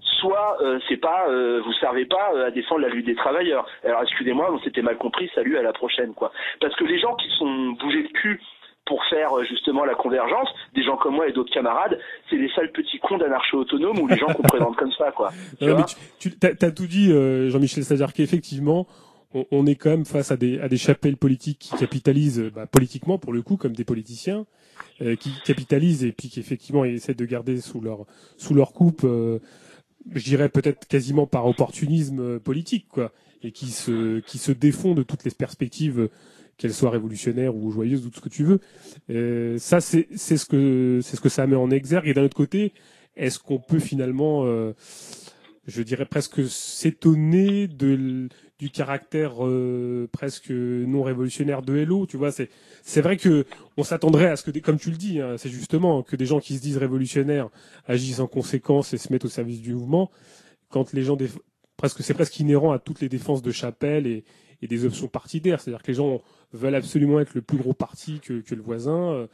soit 0.00 0.56
euh, 0.60 0.78
c'est 0.88 0.96
pas, 0.96 1.28
euh, 1.28 1.60
vous 1.64 1.72
servez 1.74 2.06
pas 2.06 2.32
euh, 2.34 2.46
à 2.46 2.50
défendre 2.50 2.82
la 2.82 2.88
lutte 2.88 3.06
des 3.06 3.14
travailleurs. 3.14 3.66
Alors 3.84 4.02
excusez-moi, 4.02 4.52
on 4.52 4.58
s'était 4.60 4.82
mal 4.82 4.96
compris, 4.96 5.30
salut, 5.34 5.58
à 5.58 5.62
la 5.62 5.72
prochaine, 5.72 6.14
quoi. 6.14 6.32
Parce 6.60 6.74
que 6.76 6.84
les 6.84 6.98
gens 6.98 7.14
qui 7.16 7.28
sont 7.36 7.72
bougés 7.72 8.02
de 8.02 8.08
cul 8.08 8.40
pour 8.86 9.02
faire 9.06 9.36
euh, 9.36 9.44
justement 9.44 9.84
la 9.84 9.94
convergence, 9.94 10.48
des 10.74 10.82
gens 10.82 10.96
comme 10.96 11.14
moi 11.14 11.28
et 11.28 11.32
d'autres 11.32 11.52
camarades, 11.52 11.98
c'est 12.28 12.36
les 12.36 12.50
sales 12.50 12.72
petits 12.72 12.98
cons 12.98 13.18
d'anarcho-autonomes 13.18 13.98
ou 13.98 14.06
les 14.06 14.16
gens 14.16 14.26
qu'on 14.34 14.42
présente 14.42 14.76
comme 14.76 14.92
ça, 14.92 15.10
quoi. 15.12 15.30
Tu 15.58 15.64
Non, 15.64 15.76
mais 15.76 15.84
tu, 16.18 16.30
tu 16.38 16.46
as, 16.46 16.70
tout 16.70 16.86
dit, 16.86 17.12
euh, 17.12 17.50
Jean-Michel, 17.50 17.84
c'est-à-dire 17.84 18.12
qu'effectivement, 18.12 18.86
on, 19.34 19.46
on 19.50 19.66
est 19.66 19.74
quand 19.74 19.90
même 19.90 20.04
face 20.04 20.30
à 20.30 20.36
des, 20.36 20.60
à 20.60 20.68
des 20.68 20.76
chapelles 20.76 21.16
politiques 21.16 21.58
qui 21.58 21.76
capitalisent 21.76 22.40
euh, 22.40 22.50
bah, 22.54 22.66
politiquement, 22.66 23.18
pour 23.18 23.32
le 23.32 23.42
coup, 23.42 23.56
comme 23.56 23.72
des 23.72 23.84
politiciens, 23.84 24.44
euh, 25.02 25.16
qui 25.16 25.30
capitalisent 25.44 26.04
et 26.04 26.12
puis 26.12 26.28
qui 26.28 26.38
effectivement 26.38 26.84
essaient 26.84 27.14
de 27.14 27.24
garder 27.24 27.60
sous 27.60 27.80
leur, 27.80 28.06
sous 28.36 28.54
leur 28.54 28.72
coupe, 28.72 29.02
euh, 29.02 29.40
je 30.14 30.22
dirais 30.22 30.48
peut-être 30.48 30.86
quasiment 30.86 31.26
par 31.26 31.46
opportunisme 31.46 32.20
euh, 32.20 32.38
politique, 32.38 32.86
quoi, 32.88 33.10
et 33.42 33.50
qui 33.50 33.66
se, 33.66 34.20
qui 34.20 34.38
se 34.38 34.52
défont 34.52 34.94
de 34.94 35.02
toutes 35.02 35.24
les 35.24 35.32
perspectives, 35.32 36.08
qu'elles 36.56 36.74
soient 36.74 36.90
révolutionnaires 36.90 37.54
ou 37.56 37.70
joyeuses 37.70 38.06
ou 38.06 38.10
tout 38.10 38.18
ce 38.18 38.24
que 38.24 38.28
tu 38.28 38.44
veux. 38.44 38.60
Euh, 39.10 39.58
ça, 39.58 39.80
c'est 39.80 40.06
ce 40.16 40.44
que 40.46 41.00
c'est 41.02 41.16
ce 41.16 41.20
que 41.20 41.28
ça 41.28 41.46
met 41.46 41.56
en 41.56 41.70
exergue. 41.70 42.08
Et 42.08 42.14
d'un 42.14 42.24
autre 42.24 42.36
côté, 42.36 42.72
est-ce 43.16 43.38
qu'on 43.38 43.58
peut 43.58 43.78
finalement 43.78 44.44
euh, 44.44 44.72
je 45.66 45.82
dirais 45.82 46.04
presque 46.06 46.46
s'étonner 46.46 47.68
de 47.68 48.28
du 48.58 48.70
caractère 48.70 49.44
euh, 49.44 50.08
presque 50.12 50.50
non 50.50 51.02
révolutionnaire 51.02 51.62
de 51.62 51.76
Hello, 51.76 52.06
tu 52.06 52.16
vois, 52.16 52.30
c'est 52.30 52.50
c'est 52.82 53.00
vrai 53.00 53.16
que 53.16 53.44
on 53.76 53.82
s'attendrait 53.82 54.28
à 54.28 54.36
ce 54.36 54.44
que 54.44 54.50
des, 54.50 54.60
comme 54.60 54.78
tu 54.78 54.90
le 54.90 54.96
dis, 54.96 55.20
hein, 55.20 55.36
c'est 55.38 55.48
justement 55.48 56.02
que 56.02 56.16
des 56.16 56.26
gens 56.26 56.38
qui 56.38 56.56
se 56.56 56.62
disent 56.62 56.76
révolutionnaires 56.76 57.48
agissent 57.86 58.20
en 58.20 58.28
conséquence 58.28 58.92
et 58.94 58.98
se 58.98 59.12
mettent 59.12 59.24
au 59.24 59.28
service 59.28 59.60
du 59.60 59.74
mouvement 59.74 60.10
quand 60.68 60.92
les 60.92 61.02
gens 61.02 61.16
déf- 61.16 61.38
presque 61.76 62.02
c'est 62.02 62.14
presque 62.14 62.38
inhérent 62.38 62.72
à 62.72 62.78
toutes 62.78 63.00
les 63.00 63.08
défenses 63.08 63.42
de 63.42 63.50
chapelle 63.50 64.06
et, 64.06 64.24
et 64.64 64.66
des 64.66 64.86
options 64.86 65.08
partidaires, 65.08 65.60
c'est-à-dire 65.60 65.82
que 65.82 65.88
les 65.88 65.94
gens 65.94 66.22
veulent 66.54 66.74
absolument 66.74 67.20
être 67.20 67.34
le 67.34 67.42
plus 67.42 67.58
gros 67.58 67.74
parti 67.74 68.18
que, 68.20 68.42
le 68.50 68.62
voisin 68.62 69.12
euh, 69.12 69.26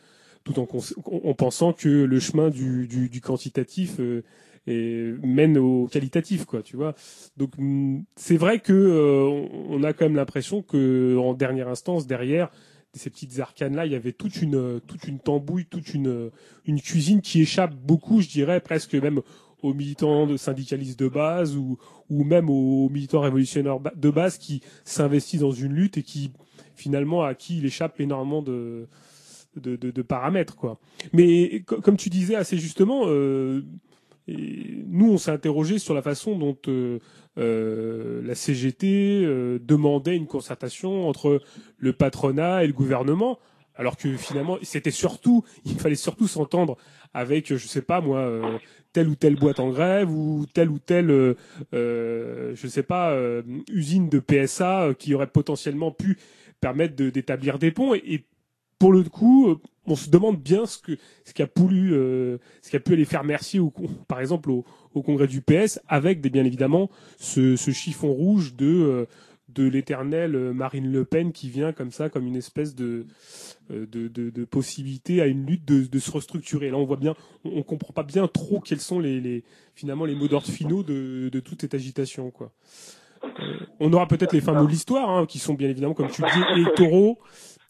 tout 0.42 0.58
en, 0.58 1.34
pensant 1.34 1.72
que 1.72 1.88
le 1.88 2.18
chemin 2.18 2.50
du, 2.50 3.20
quantitatif 3.22 4.00
euh, 4.00 4.24
mène 4.66 5.56
au 5.56 5.86
qualitatif 5.86 6.46
quoi 6.46 6.62
tu 6.62 6.76
vois. 6.76 6.96
Donc 7.36 7.52
mm, 7.58 8.00
c'est 8.16 8.36
vrai 8.36 8.58
que 8.58 8.72
euh, 8.72 9.22
on- 9.68 9.84
a 9.84 9.92
quand 9.92 10.06
même 10.06 10.16
l'impression 10.16 10.62
que 10.62 11.16
en 11.16 11.32
dernière 11.34 11.68
instance 11.68 12.08
derrière 12.08 12.50
ces 12.92 13.08
petites 13.08 13.38
arcanes 13.38 13.76
là 13.76 13.86
il 13.86 13.92
y 13.92 13.94
avait 13.94 14.12
toute 14.12 14.42
une 14.42 14.80
toute 14.80 15.04
une 15.04 15.20
tambouille 15.20 15.66
toute 15.66 15.94
une 15.94 16.30
une 16.66 16.80
cuisine 16.80 17.20
qui 17.20 17.42
échappe 17.42 17.74
beaucoup 17.74 18.20
je 18.20 18.28
dirais 18.28 18.60
presque 18.60 18.94
même 18.94 19.20
aux 19.62 19.74
militants 19.74 20.36
syndicalistes 20.36 20.98
de 20.98 21.08
base 21.08 21.56
ou 21.56 21.78
même 22.10 22.50
aux 22.50 22.88
militants 22.88 23.20
révolutionnaires 23.20 23.78
de 23.80 24.10
base 24.10 24.38
qui 24.38 24.60
s'investissent 24.84 25.40
dans 25.40 25.52
une 25.52 25.72
lutte 25.72 25.98
et 25.98 26.02
qui 26.02 26.32
finalement 26.74 27.22
à 27.22 27.34
qui 27.34 27.58
il 27.58 27.66
échappe 27.66 28.00
énormément 28.00 28.42
de 28.42 28.88
paramètres 30.06 30.56
quoi. 30.56 30.78
Mais 31.12 31.62
co- 31.66 31.80
comme 31.80 31.96
tu 31.96 32.08
disais 32.10 32.34
assez 32.34 32.58
justement 32.58 33.02
euh, 33.06 33.62
nous, 34.28 35.10
on 35.12 35.18
s'est 35.18 35.32
interrogé 35.32 35.78
sur 35.80 35.92
la 35.92 36.02
façon 36.02 36.38
dont 36.38 36.56
euh, 36.68 37.00
euh, 37.38 38.22
la 38.24 38.34
CGT 38.36 39.24
demandait 39.60 40.16
une 40.16 40.26
concertation 40.26 41.08
entre 41.08 41.40
le 41.78 41.92
patronat 41.92 42.62
et 42.62 42.68
le 42.68 42.72
gouvernement, 42.72 43.40
alors 43.74 43.96
que 43.96 44.16
finalement, 44.16 44.58
c'était 44.62 44.92
surtout, 44.92 45.42
il 45.64 45.80
fallait 45.80 45.96
surtout 45.96 46.28
s'entendre 46.28 46.76
avec, 47.12 47.48
je 47.52 47.66
sais 47.66 47.82
pas 47.82 48.00
moi, 48.00 48.60
telle 48.92 49.08
ou 49.08 49.14
telle 49.14 49.36
boîte 49.36 49.60
en 49.60 49.70
grève 49.70 50.10
ou 50.10 50.46
telle 50.52 50.70
ou 50.70 50.78
telle, 50.78 51.10
euh, 51.10 51.34
euh, 51.74 52.52
je 52.54 52.66
sais 52.66 52.82
pas, 52.82 53.12
euh, 53.12 53.42
usine 53.72 54.08
de 54.08 54.18
PSA 54.18 54.82
euh, 54.82 54.94
qui 54.94 55.14
aurait 55.14 55.26
potentiellement 55.28 55.92
pu 55.92 56.18
permettre 56.60 56.94
d'établir 56.94 57.58
des 57.58 57.70
ponts. 57.70 57.94
Et, 57.94 58.24
pour 58.78 58.92
le 58.92 59.02
coup, 59.02 59.50
euh, 59.50 59.58
on 59.84 59.94
se 59.94 60.08
demande 60.08 60.40
bien 60.40 60.64
ce 60.64 60.78
que 60.78 60.96
ce 61.24 61.34
qui 61.34 61.42
a 61.42 61.46
pu 61.46 61.92
euh, 61.92 62.38
ce 62.62 62.70
qui 62.70 62.76
a 62.76 62.80
pu 62.80 62.94
aller 62.94 63.04
faire 63.04 63.24
Mercier 63.24 63.60
au, 63.60 63.70
par 64.08 64.20
exemple 64.20 64.50
au, 64.50 64.64
au 64.94 65.02
congrès 65.02 65.26
du 65.26 65.42
PS 65.42 65.80
avec 65.86 66.22
des 66.22 66.30
bien 66.30 66.46
évidemment 66.46 66.88
ce, 67.18 67.56
ce 67.56 67.70
chiffon 67.72 68.10
rouge 68.10 68.54
de 68.54 69.06
de 69.54 69.66
l'éternelle 69.66 70.34
euh, 70.34 70.52
Marine 70.52 70.90
Le 70.90 71.04
Pen 71.04 71.32
qui 71.32 71.48
vient 71.48 71.72
comme 71.72 71.90
ça 71.90 72.08
comme 72.08 72.26
une 72.26 72.36
espèce 72.36 72.74
de 72.74 73.06
euh, 73.70 73.86
de, 73.86 74.08
de, 74.08 74.30
de 74.30 74.44
possibilité 74.44 75.20
à 75.20 75.26
une 75.26 75.46
lutte 75.46 75.64
de, 75.64 75.98
se 75.98 76.10
restructurer. 76.10 76.70
Là, 76.70 76.76
on 76.76 76.84
voit 76.84 76.96
bien, 76.96 77.14
on, 77.44 77.62
comprend 77.62 77.92
pas 77.92 78.02
bien 78.02 78.26
trop 78.26 78.60
quels 78.60 78.80
sont 78.80 78.98
les, 78.98 79.44
finalement 79.74 80.04
les 80.04 80.14
mots 80.14 80.28
d'ordre 80.28 80.46
finaux 80.46 80.82
de, 80.82 81.40
toute 81.40 81.60
cette 81.60 81.74
agitation, 81.74 82.30
quoi. 82.30 82.52
Euh, 83.22 83.28
on 83.80 83.92
aura 83.92 84.08
peut-être 84.08 84.32
les 84.32 84.40
fins 84.40 84.60
de 84.62 84.66
l'histoire, 84.66 85.10
hein, 85.10 85.26
qui 85.26 85.38
sont 85.38 85.54
bien 85.54 85.68
évidemment, 85.68 85.94
comme 85.94 86.10
tu 86.10 86.22
le 86.22 86.28
dis, 86.28 86.60
électoraux, 86.60 87.18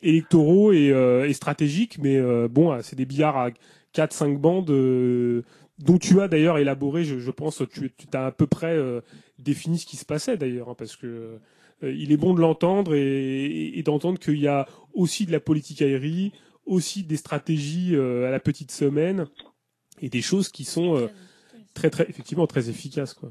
électoraux 0.00 0.73
et, 0.73 1.33
stratégiques, 1.33 1.99
mais 1.99 2.20
bon, 2.49 2.81
c'est 2.83 2.97
des 2.97 3.05
billards 3.05 3.36
à 3.36 3.50
4-5 3.94 4.39
bandes, 4.39 4.70
dont 5.78 5.99
tu 5.99 6.20
as 6.20 6.28
d'ailleurs 6.28 6.59
élaboré, 6.59 7.05
je, 7.05 7.31
pense, 7.31 7.62
tu, 7.70 7.91
as 8.15 8.26
à 8.26 8.31
peu 8.31 8.47
près 8.47 8.78
défini 9.41 9.78
ce 9.78 9.86
qui 9.86 9.97
se 9.97 10.05
passait 10.05 10.36
d'ailleurs, 10.36 10.68
hein, 10.68 10.75
parce 10.78 10.97
que 10.97 11.39
il 11.83 12.12
est 12.12 12.17
bon 12.17 12.34
de 12.34 12.41
l'entendre 12.41 12.94
et, 12.94 13.83
d'entendre 13.84 14.18
qu'il 14.18 14.39
y 14.39 14.49
a 14.49 14.67
aussi 14.94 15.26
de 15.26 15.33
la 15.33 15.41
politique 15.41 15.83
aérie, 15.83 16.33
aussi 16.67 17.02
des 17.02 17.17
stratégies 17.17 17.94
euh, 17.94 18.28
à 18.28 18.31
la 18.31 18.41
petite 18.41 18.70
semaine 18.70 19.26
et 20.00 20.09
des 20.09 20.23
choses 20.23 20.49
qui 20.49 20.65
sont 20.65 20.97
euh, 20.97 21.09
très 21.75 21.91
très 21.91 22.09
effectivement 22.09 22.47
très 22.47 22.70
efficaces 22.70 23.15
quoi. 23.15 23.31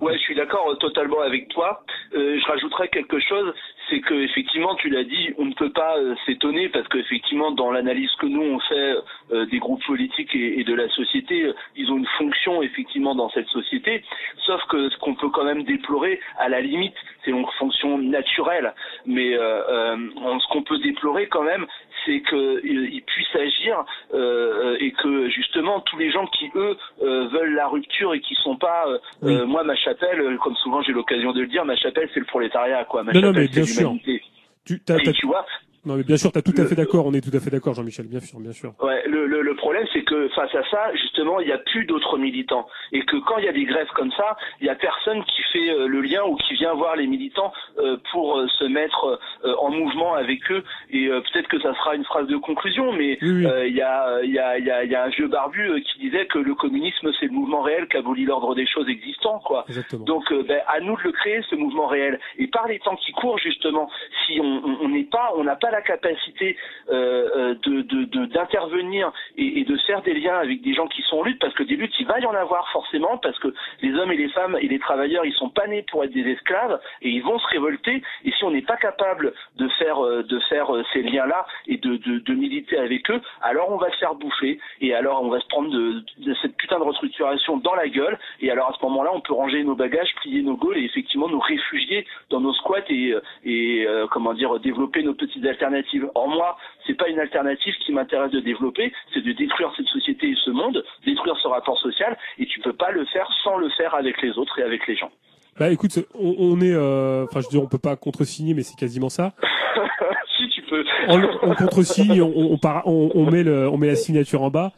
Ouais, 0.00 0.14
je 0.14 0.22
suis 0.22 0.34
d'accord 0.34 0.70
euh, 0.70 0.74
totalement 0.74 1.20
avec 1.20 1.48
toi. 1.48 1.84
Euh, 2.14 2.38
je 2.40 2.46
rajouterais 2.46 2.88
quelque 2.88 3.20
chose, 3.20 3.54
c'est 3.88 4.00
que 4.00 4.14
effectivement, 4.14 4.74
tu 4.76 4.88
l'as 4.88 5.04
dit, 5.04 5.34
on 5.38 5.44
ne 5.44 5.54
peut 5.54 5.70
pas 5.70 5.98
euh, 5.98 6.14
s'étonner 6.26 6.68
parce 6.68 6.86
que 6.88 6.98
effectivement, 6.98 7.52
dans 7.52 7.70
l'analyse 7.70 8.10
que 8.18 8.26
nous 8.26 8.42
on 8.42 8.58
fait 8.60 8.96
euh, 9.32 9.46
des 9.46 9.58
groupes 9.58 9.84
politiques 9.84 10.34
et, 10.34 10.64
de 10.64 10.74
la 10.74 10.88
société, 10.90 11.44
euh, 11.44 11.54
ils 11.76 11.90
ont 11.90 11.96
une 11.96 12.08
fonction 12.18 12.62
effectivement 12.62 13.14
dans 13.14 13.30
cette 13.30 13.48
société. 13.48 14.02
Sauf 14.46 14.60
que 14.68 14.88
ce 14.90 14.96
qu'on 14.98 15.14
peut 15.14 15.30
quand 15.30 15.44
même 15.44 15.64
déplorer, 15.64 16.20
à 16.38 16.48
la 16.48 16.60
limite, 16.60 16.94
c'est 17.28 17.36
une 17.36 17.44
fonction 17.58 17.98
naturelle. 17.98 18.72
Mais 19.06 19.34
euh, 19.34 19.62
euh, 19.68 19.96
ce 20.40 20.52
qu'on 20.52 20.62
peut 20.62 20.78
déplorer 20.78 21.28
quand 21.28 21.42
même, 21.42 21.66
c'est 22.04 22.22
qu'ils 22.22 23.02
puissent 23.06 23.36
agir 23.36 23.84
euh, 24.14 24.76
et 24.80 24.92
que 24.92 25.28
justement 25.28 25.80
tous 25.80 25.98
les 25.98 26.10
gens 26.10 26.26
qui 26.26 26.50
eux 26.54 26.76
veulent 27.00 27.54
la 27.54 27.68
rupture 27.68 28.14
et 28.14 28.20
qui 28.20 28.34
sont 28.36 28.56
pas, 28.56 28.86
Oui. 29.22 29.36
moi 29.46 29.62
ma 29.64 29.76
chapelle, 29.76 30.38
comme 30.42 30.56
souvent 30.56 30.80
j'ai 30.82 30.92
l'occasion 30.92 31.32
de 31.32 31.40
le 31.40 31.46
dire, 31.48 31.64
ma 31.64 31.76
chapelle 31.76 32.08
c'est 32.14 32.20
le 32.20 32.26
prolétariat 32.26 32.84
quoi. 32.84 33.02
Ma 33.02 33.12
Non, 33.12 33.20
non, 33.20 33.34
chapelle 33.34 33.66
c'est 33.66 33.80
l'humanité. 33.82 34.22
Et 34.70 35.12
tu 35.12 35.26
vois, 35.26 35.46
non, 35.88 35.96
mais 35.96 36.04
bien 36.04 36.16
sûr, 36.16 36.30
t'as 36.30 36.42
tout 36.42 36.52
à 36.56 36.64
fait 36.66 36.74
d'accord. 36.76 37.06
On 37.06 37.12
est 37.14 37.20
tout 37.20 37.36
à 37.36 37.40
fait 37.40 37.50
d'accord, 37.50 37.74
Jean-Michel. 37.74 38.06
Bien 38.06 38.20
sûr, 38.20 38.38
bien 38.38 38.52
sûr. 38.52 38.72
Ouais, 38.80 39.02
le, 39.06 39.26
le, 39.26 39.42
le 39.42 39.54
problème, 39.56 39.84
c'est 39.92 40.02
que 40.04 40.28
face 40.28 40.54
à 40.54 40.62
ça, 40.70 40.94
justement, 40.94 41.40
il 41.40 41.46
n'y 41.46 41.52
a 41.52 41.58
plus 41.58 41.84
d'autres 41.86 42.18
militants. 42.18 42.66
Et 42.92 43.00
que 43.04 43.16
quand 43.26 43.38
il 43.38 43.44
y 43.44 43.48
a 43.48 43.52
des 43.52 43.64
grèves 43.64 43.88
comme 43.96 44.12
ça, 44.12 44.36
il 44.60 44.64
n'y 44.64 44.70
a 44.70 44.74
personne 44.76 45.24
qui 45.24 45.42
fait 45.52 45.70
euh, 45.70 45.86
le 45.88 46.00
lien 46.02 46.22
ou 46.24 46.36
qui 46.36 46.54
vient 46.54 46.74
voir 46.74 46.94
les 46.96 47.06
militants 47.06 47.52
euh, 47.78 47.96
pour 48.12 48.38
euh, 48.38 48.46
se 48.58 48.64
mettre 48.64 49.18
euh, 49.44 49.54
en 49.58 49.70
mouvement 49.70 50.14
avec 50.14 50.40
eux. 50.52 50.62
Et 50.90 51.06
euh, 51.08 51.20
peut-être 51.20 51.48
que 51.48 51.60
ça 51.60 51.74
sera 51.74 51.94
une 51.96 52.04
phrase 52.04 52.26
de 52.28 52.36
conclusion, 52.36 52.92
mais 52.92 53.18
Oui, 53.22 53.30
oui. 53.38 53.46
euh, 53.46 53.66
il 53.66 53.74
y, 53.74 53.82
a, 53.82 54.20
il 54.22 54.30
y, 54.30 54.38
a, 54.38 54.58
il 54.58 54.64
y, 54.66 54.70
a, 54.70 54.84
il 54.84 54.90
y 54.90 54.94
a 54.94 55.04
un 55.04 55.08
vieux 55.08 55.28
barbu 55.28 55.82
qui 55.82 55.98
disait 56.00 56.26
que 56.26 56.38
le 56.38 56.54
communisme, 56.54 57.10
c'est 57.18 57.26
le 57.26 57.32
mouvement 57.32 57.62
réel 57.62 57.88
qui 57.88 57.96
abolit 57.96 58.24
l'ordre 58.26 58.54
des 58.54 58.66
choses 58.66 58.88
existants, 58.88 59.40
quoi. 59.44 59.64
Exactement. 59.68 60.04
Donc, 60.04 60.24
ben, 60.46 60.60
à 60.68 60.80
nous 60.80 60.96
de 60.96 61.02
le 61.04 61.12
créer, 61.12 61.40
ce 61.48 61.54
mouvement 61.56 61.86
réel. 61.86 62.18
Et 62.38 62.46
par 62.48 62.66
les 62.68 62.78
temps 62.80 62.96
qui 62.96 63.12
courent, 63.12 63.38
justement, 63.38 63.88
si 64.26 64.38
on 64.40 64.58
on- 64.64 64.78
on 64.82 64.88
n'est 64.88 65.04
pas, 65.04 65.32
on 65.36 65.44
n'a 65.44 65.56
pas 65.56 65.70
la 65.70 65.77
capacité 65.82 66.56
euh, 66.90 67.28
euh, 67.36 67.54
de 67.62 67.82
de- 67.82 68.26
d'intervenir 68.26 69.12
et, 69.36 69.64
de 69.64 69.76
faire 69.86 70.02
des 70.02 70.14
liens 70.14 70.36
avec 70.38 70.62
des 70.62 70.74
gens 70.74 70.86
qui 70.86 71.02
sont 71.02 71.18
en 71.18 71.22
lutte, 71.24 71.38
parce 71.40 71.54
que 71.54 71.62
des 71.62 71.76
luttes, 71.76 71.94
il 71.98 72.06
va 72.06 72.18
y 72.20 72.26
en 72.26 72.34
avoir 72.34 72.68
forcément, 72.70 73.18
parce 73.18 73.38
que 73.38 73.48
les 73.82 73.94
hommes 73.94 74.12
et 74.12 74.16
les 74.16 74.28
femmes 74.28 74.56
et 74.60 74.68
les 74.68 74.78
travailleurs, 74.78 75.24
ils 75.24 75.32
sont 75.34 75.50
pas 75.50 75.66
nés 75.66 75.84
pour 75.90 76.04
être 76.04 76.12
des 76.12 76.26
esclaves 76.30 76.80
et 77.02 77.10
ils 77.10 77.22
vont 77.22 77.38
se 77.38 77.46
révolter. 77.48 78.02
Et 78.24 78.32
si 78.32 78.44
on 78.44 78.50
n'est 78.50 78.62
pas 78.62 78.76
capable 78.76 79.32
de 79.56 79.68
faire 79.80 80.04
euh, 80.04 80.22
de 80.22 80.38
faire 80.48 80.68
ces 80.92 81.02
liens-là 81.02 81.46
et 81.66 81.76
de, 81.76 81.96
de 81.96 82.34
militer 82.34 82.78
avec 82.78 83.10
eux, 83.10 83.20
alors 83.42 83.70
on 83.70 83.76
va 83.76 83.90
se 83.90 83.98
faire 83.98 84.14
bouffer 84.14 84.58
et 84.80 84.94
alors 84.94 85.22
on 85.22 85.28
va 85.28 85.40
se 85.40 85.46
prendre 85.48 85.70
de, 85.70 86.02
cette 86.42 86.56
putain 86.56 86.78
de 86.78 86.84
restructuration 86.84 87.56
dans 87.58 87.74
la 87.74 87.88
gueule. 87.88 88.18
Et 88.40 88.50
alors 88.50 88.68
à 88.70 88.74
ce 88.78 88.84
moment-là, 88.86 89.10
on 89.14 89.20
peut 89.20 89.32
ranger 89.34 89.62
nos 89.64 89.74
bagages, 89.74 90.14
plier 90.22 90.42
nos 90.42 90.56
gaules 90.56 90.78
et 90.78 90.84
effectivement 90.84 91.28
nous 91.28 91.40
réfugier 91.40 92.06
dans 92.30 92.40
nos 92.40 92.52
squats 92.54 92.78
et, 92.90 93.86
comment 94.10 94.34
dire 94.34 94.58
développer 94.60 95.02
nos 95.02 95.14
petites 95.14 95.44
alternatives. 95.58 96.06
Or 96.14 96.28
moi, 96.28 96.56
c'est 96.86 96.96
pas 96.96 97.08
une 97.08 97.18
alternative 97.18 97.74
qui 97.84 97.92
m'intéresse 97.92 98.30
de 98.30 98.40
développer, 98.40 98.92
c'est 99.12 99.24
de 99.24 99.32
détruire 99.32 99.72
cette 99.76 99.86
société 99.86 100.30
et 100.30 100.36
ce 100.44 100.50
monde, 100.50 100.84
détruire 101.04 101.36
ce 101.42 101.48
rapport 101.48 101.78
social. 101.78 102.16
Et 102.38 102.46
tu 102.46 102.60
peux 102.60 102.72
pas 102.72 102.92
le 102.92 103.04
faire 103.06 103.28
sans 103.42 103.56
le 103.58 103.68
faire 103.70 103.94
avec 103.94 104.20
les 104.22 104.38
autres 104.38 104.58
et 104.58 104.62
avec 104.62 104.86
les 104.86 104.96
gens. 104.96 105.10
Bah 105.58 105.70
écoute, 105.70 105.98
on, 106.14 106.36
on 106.38 106.60
est, 106.60 106.72
euh, 106.72 107.24
enfin, 107.24 107.40
je 107.40 107.58
on 107.58 107.66
peut 107.66 107.78
pas 107.78 107.96
contresigner, 107.96 108.54
mais 108.54 108.62
c'est 108.62 108.78
quasiment 108.78 109.08
ça. 109.08 109.32
si 110.36 110.48
tu 110.50 110.62
peux. 110.62 110.84
On, 111.08 111.20
on 111.42 111.54
contresigne, 111.54 112.22
on, 112.22 113.30
met 113.30 113.42
le, 113.42 113.68
on 113.68 113.76
met 113.76 113.88
la 113.88 113.96
signature 113.96 114.42
en 114.42 114.50
bas. 114.50 114.72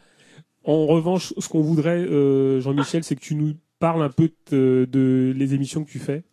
En 0.63 0.85
revanche, 0.87 1.33
ce 1.37 1.49
qu'on 1.49 1.61
voudrait, 1.61 1.99
euh, 1.99 2.59
Jean-Michel, 2.61 3.03
c'est 3.03 3.15
que 3.15 3.21
tu 3.21 3.35
nous 3.35 3.53
parles 3.79 4.01
un 4.01 4.09
peu 4.09 4.29
de, 4.51 4.87
de 4.89 5.33
les 5.35 5.53
émissions 5.53 5.83
que 5.83 5.89
tu 5.89 5.99
fais. 5.99 6.23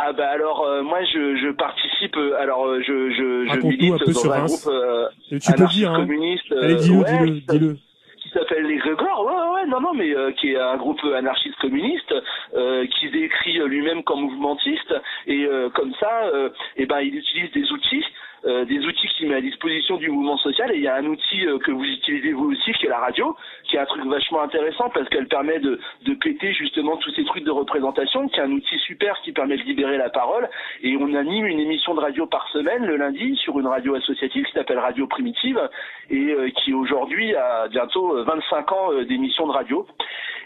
Ah 0.00 0.12
bah 0.12 0.28
alors 0.28 0.62
euh, 0.62 0.82
moi 0.84 1.02
je, 1.02 1.34
je 1.42 1.50
participe 1.50 1.97
euh, 2.16 2.40
alors 2.40 2.66
euh, 2.66 2.80
je 2.80 3.10
je, 3.10 3.46
je 3.52 3.66
milite 3.66 3.94
un 3.94 3.98
peu 3.98 4.12
dans 4.12 4.20
sur 4.20 4.32
un 4.32 4.38
Reims. 4.40 4.64
groupe 4.64 4.74
euh, 4.74 5.08
Et 5.30 5.38
tu 5.38 5.52
peux 5.52 5.64
dire, 5.66 5.90
hein. 5.90 5.94
anarchiste-communiste, 5.96 6.52
euh, 6.52 6.62
Allez, 6.64 6.74
dis-le, 6.76 6.98
ouais, 6.98 7.18
dis-le, 7.18 7.34
qui 7.40 7.44
s'a- 7.46 7.52
dis-le. 7.58 7.76
qui 8.22 8.28
s'appelle 8.30 8.64
les 8.66 8.76
Grégor, 8.76 9.24
ouais, 9.26 9.54
ouais, 9.62 9.66
non, 9.68 9.80
non, 9.80 9.94
mais 9.94 10.14
euh, 10.14 10.32
qui 10.32 10.52
est 10.52 10.58
un 10.58 10.76
groupe 10.76 11.00
anarchiste 11.16 11.56
communiste, 11.60 12.14
euh, 12.54 12.86
qui 12.86 13.10
décrit 13.10 13.58
lui-même 13.66 14.02
comme 14.04 14.20
mouvementiste, 14.22 14.94
et 15.26 15.46
comme 15.74 15.92
ça, 16.00 16.24
euh, 16.34 16.50
eh 16.76 16.86
ben, 16.86 17.00
il 17.00 17.14
utilise 17.14 17.50
des 17.52 17.70
outils, 17.72 18.04
euh, 18.48 18.64
des 18.64 18.78
outils 18.86 19.06
qu'il 19.08 19.28
met 19.28 19.34
à 19.34 19.40
disposition 19.40 19.96
du 19.98 20.08
mouvement 20.08 20.38
social, 20.38 20.72
et 20.72 20.76
il 20.76 20.82
y 20.82 20.88
a 20.88 20.96
un 20.96 21.04
outil 21.04 21.46
euh, 21.46 21.58
que 21.58 21.70
vous 21.70 21.84
utilisez 21.84 22.32
vous 22.32 22.50
aussi, 22.52 22.72
qui 22.72 22.86
est 22.86 22.88
la 22.88 22.98
radio, 22.98 23.36
qui 23.64 23.76
est 23.76 23.78
un 23.78 23.84
truc 23.84 24.04
vachement 24.06 24.40
intéressant 24.40 24.90
parce 24.94 25.08
qu'elle 25.10 25.28
permet 25.28 25.58
de, 25.58 25.78
de 26.06 26.14
péter 26.14 26.52
justement 26.54 26.96
tous 26.96 27.10
ces 27.12 27.24
trucs 27.24 27.44
de 27.44 27.50
représentation, 27.50 28.26
qui 28.28 28.40
est 28.40 28.42
un 28.42 28.52
outil 28.52 28.78
super 28.78 29.20
qui 29.22 29.32
permet 29.32 29.58
de 29.58 29.62
libérer 29.62 29.98
la 29.98 30.08
parole, 30.08 30.48
et 30.82 30.96
on 30.96 31.12
anime 31.14 31.46
une 31.46 31.60
émission 31.60 31.94
de 31.94 32.00
radio 32.00 32.26
par 32.26 32.48
semaine 32.48 32.86
le 32.86 32.96
lundi 32.96 33.36
sur 33.36 33.58
une 33.58 33.66
radio 33.66 33.94
associative 33.94 34.46
qui 34.46 34.52
s'appelle 34.52 34.78
Radio 34.78 35.06
Primitive 35.06 35.60
et 36.08 36.30
euh, 36.30 36.50
qui 36.50 36.72
aujourd'hui 36.72 37.34
a 37.34 37.68
bientôt 37.68 38.16
euh, 38.16 38.24
25 38.24 38.72
ans 38.72 39.02
d'émission 39.02 39.46
de 39.46 39.52
radio. 39.52 39.86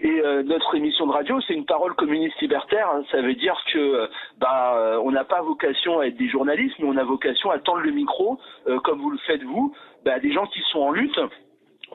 Et 0.03 0.21
euh, 0.21 0.43
notre 0.43 0.75
émission 0.75 1.07
de 1.07 1.13
radio, 1.13 1.41
c'est 1.47 1.55
une 1.55 1.65
parole 1.65 1.95
communiste 1.95 2.41
libertaire. 2.41 2.89
hein. 2.93 3.05
Ça 3.13 3.23
veut 3.23 3.35
dire 3.35 3.57
que 3.73 3.79
euh, 3.79 4.07
bah, 4.39 4.75
euh, 4.77 5.01
on 5.05 5.13
n'a 5.13 5.23
pas 5.25 5.43
vocation 5.43 6.01
à 6.01 6.07
être 6.07 6.17
des 6.17 6.29
journalistes, 6.29 6.75
mais 6.81 6.89
on 6.89 6.97
a 6.97 7.05
vocation 7.05 7.51
à 7.53 7.61
tendre 7.61 7.83
le 7.83 7.93
micro, 7.93 8.39
euh, 8.67 8.81
comme 8.81 9.01
vous 9.01 9.11
le 9.11 9.19
faites 9.19 9.45
vous, 9.45 9.73
bah, 10.05 10.15
à 10.15 10.19
des 10.19 10.33
gens 10.33 10.47
qui 10.47 10.61
sont 10.73 10.81
en 10.81 10.91
lutte 10.91 11.19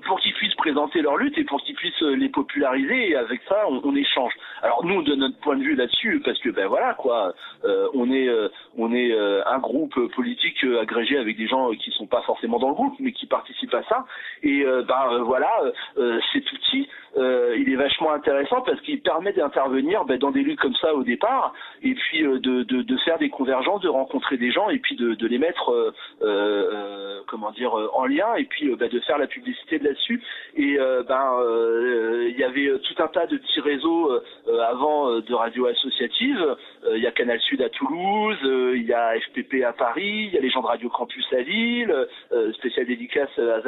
pour 0.05 0.19
qu'ils 0.19 0.33
puissent 0.35 0.55
présenter 0.55 1.01
leur 1.01 1.17
lutte 1.17 1.37
et 1.39 1.43
pour 1.43 1.59
qu'ils 1.63 1.75
puissent 1.75 2.01
les 2.01 2.29
populariser 2.29 3.09
et 3.09 3.15
avec 3.15 3.41
ça 3.49 3.65
on, 3.67 3.81
on 3.83 3.95
échange. 3.95 4.31
Alors 4.61 4.85
nous 4.85 5.01
de 5.01 5.15
notre 5.15 5.39
point 5.39 5.55
de 5.57 5.63
vue 5.63 5.75
là-dessus 5.75 6.21
parce 6.23 6.37
que 6.39 6.49
ben 6.49 6.67
voilà 6.67 6.93
quoi, 6.93 7.33
euh, 7.65 7.87
on 7.95 8.11
est 8.11 8.27
euh, 8.27 8.47
on 8.77 8.93
est 8.93 9.11
euh, 9.11 9.41
un 9.47 9.57
groupe 9.57 9.99
politique 10.13 10.63
agrégé 10.79 11.17
avec 11.17 11.35
des 11.35 11.47
gens 11.47 11.71
qui 11.71 11.89
sont 11.91 12.05
pas 12.05 12.21
forcément 12.21 12.59
dans 12.59 12.69
le 12.69 12.75
groupe 12.75 12.93
mais 12.99 13.11
qui 13.11 13.25
participent 13.25 13.73
à 13.73 13.81
ça 13.89 14.05
et 14.43 14.63
ben 14.87 15.23
voilà 15.23 15.49
cet 16.31 16.51
outil 16.51 16.87
euh, 17.17 17.55
il 17.57 17.71
est 17.71 17.75
vachement 17.75 18.11
intéressant 18.13 18.61
parce 18.61 18.79
qu'il 18.81 19.01
permet 19.01 19.33
d'intervenir 19.33 20.05
ben, 20.05 20.17
dans 20.17 20.31
des 20.31 20.41
luttes 20.41 20.59
comme 20.59 20.75
ça 20.75 20.93
au 20.93 21.03
départ 21.03 21.53
et 21.81 21.93
puis 21.93 22.23
euh, 22.23 22.39
de, 22.39 22.97
faire 23.05 23.17
des 23.17 23.29
convergences, 23.29 23.81
de 23.81 23.89
rencontrer 23.89 24.37
des 24.37 24.51
gens 24.51 24.69
et 24.69 24.79
puis 24.79 24.95
de, 24.95 25.27
les 25.27 25.37
mettre 25.37 25.93
euh, 26.21 27.21
comment 27.27 27.51
dire 27.51 27.73
en 27.93 28.05
lien 28.05 28.35
et 28.35 28.45
puis 28.45 28.73
ben, 28.75 28.89
de 28.89 28.99
faire 29.01 29.17
la 29.17 29.27
publicité 29.27 29.79
de 29.79 29.85
là-dessus. 29.85 30.21
Et 30.55 30.77
ben 31.07 31.39
il 32.29 32.37
y 32.37 32.43
avait 32.43 32.79
tout 32.79 33.03
un 33.03 33.07
tas 33.07 33.25
de 33.27 33.37
petits 33.37 33.61
réseaux 33.61 34.11
avant 34.69 35.19
de 35.19 35.33
radio 35.33 35.67
associatives. 35.67 36.55
Euh, 36.85 36.97
il 36.97 37.03
y 37.03 37.07
a 37.07 37.11
Canal 37.11 37.39
Sud 37.41 37.61
à 37.61 37.69
Toulouse 37.69 38.37
il 38.43 38.85
y 38.85 38.93
a 38.93 39.13
FPP 39.19 39.63
à 39.63 39.73
Paris 39.73 40.27
il 40.27 40.33
y 40.33 40.37
a 40.37 40.41
les 40.41 40.49
gens 40.49 40.61
de 40.61 40.67
Radio 40.67 40.89
Campus 40.89 41.25
à 41.33 41.41
Lille 41.41 41.93
spécial 42.53 42.85
dédicace 42.85 43.29
à 43.37 43.61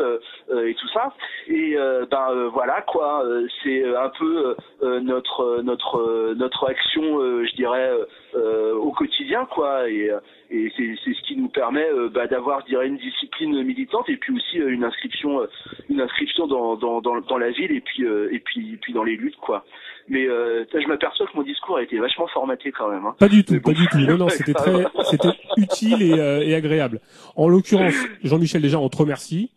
euh, 0.00 0.66
et 0.66 0.74
tout 0.74 0.88
ça. 0.88 1.12
Et 1.48 1.76
ben 2.10 2.48
voilà 2.52 2.82
quoi 2.90 3.24
euh, 3.24 3.46
c'est 3.62 3.82
euh, 3.84 4.00
un 4.02 4.10
peu 4.18 4.56
euh, 4.82 5.00
notre 5.00 5.62
notre 5.62 6.34
notre 6.34 6.68
action 6.68 7.20
euh, 7.20 7.44
je 7.48 7.54
dirais 7.56 7.90
au 8.34 8.92
quotidien 8.92 9.46
quoi 9.46 9.88
et 9.88 10.10
et 10.50 10.72
c'est 10.76 10.94
c'est 11.04 11.14
ce 11.14 11.22
qui 11.26 11.36
nous 11.36 11.48
permet 11.48 11.86
bah, 12.12 12.26
d'avoir 12.26 12.60
je 12.62 12.66
dirais 12.66 12.88
une 12.88 12.98
discipline 12.98 13.62
militante 13.62 14.08
et 14.08 14.16
puis 14.16 14.34
aussi 14.34 14.60
euh, 14.60 14.68
une 14.68 14.84
inscription 14.84 15.40
euh, 15.42 15.46
une 15.88 16.00
inscription 16.00 16.46
dans, 16.46 16.76
dans, 16.76 17.00
dans, 17.00 17.20
dans 17.20 17.38
la 17.38 17.50
ville 17.50 17.72
et 17.72 17.80
puis 17.80 18.04
euh, 18.04 18.28
et 18.32 18.40
puis 18.40 18.74
et 18.74 18.76
puis 18.76 18.92
dans 18.92 19.04
les 19.04 19.16
luttes 19.16 19.36
quoi 19.36 19.64
mais 20.08 20.26
euh, 20.26 20.64
je 20.72 20.88
m'aperçois 20.88 21.26
que 21.26 21.36
mon 21.36 21.42
discours 21.42 21.76
a 21.76 21.82
été 21.82 21.98
vachement 21.98 22.26
formaté 22.28 22.72
quand 22.72 22.88
même 22.90 23.06
hein. 23.06 23.14
Pas 23.18 23.28
du 23.28 23.44
tout, 23.44 23.54
bon. 23.54 23.60
pas 23.60 23.72
du 23.72 23.86
tout. 23.86 23.98
Non, 23.98 24.16
non, 24.16 24.28
c'était 24.36 24.54
très, 24.54 24.72
c'était 25.04 25.28
utile 25.56 26.02
et, 26.02 26.18
euh, 26.18 26.40
et 26.42 26.54
agréable. 26.54 27.00
En 27.36 27.48
l'occurrence, 27.48 27.94
Jean-Michel, 28.24 28.60
déjà, 28.60 28.80
on 28.80 28.88
te 28.88 28.96
remercie 28.96 29.52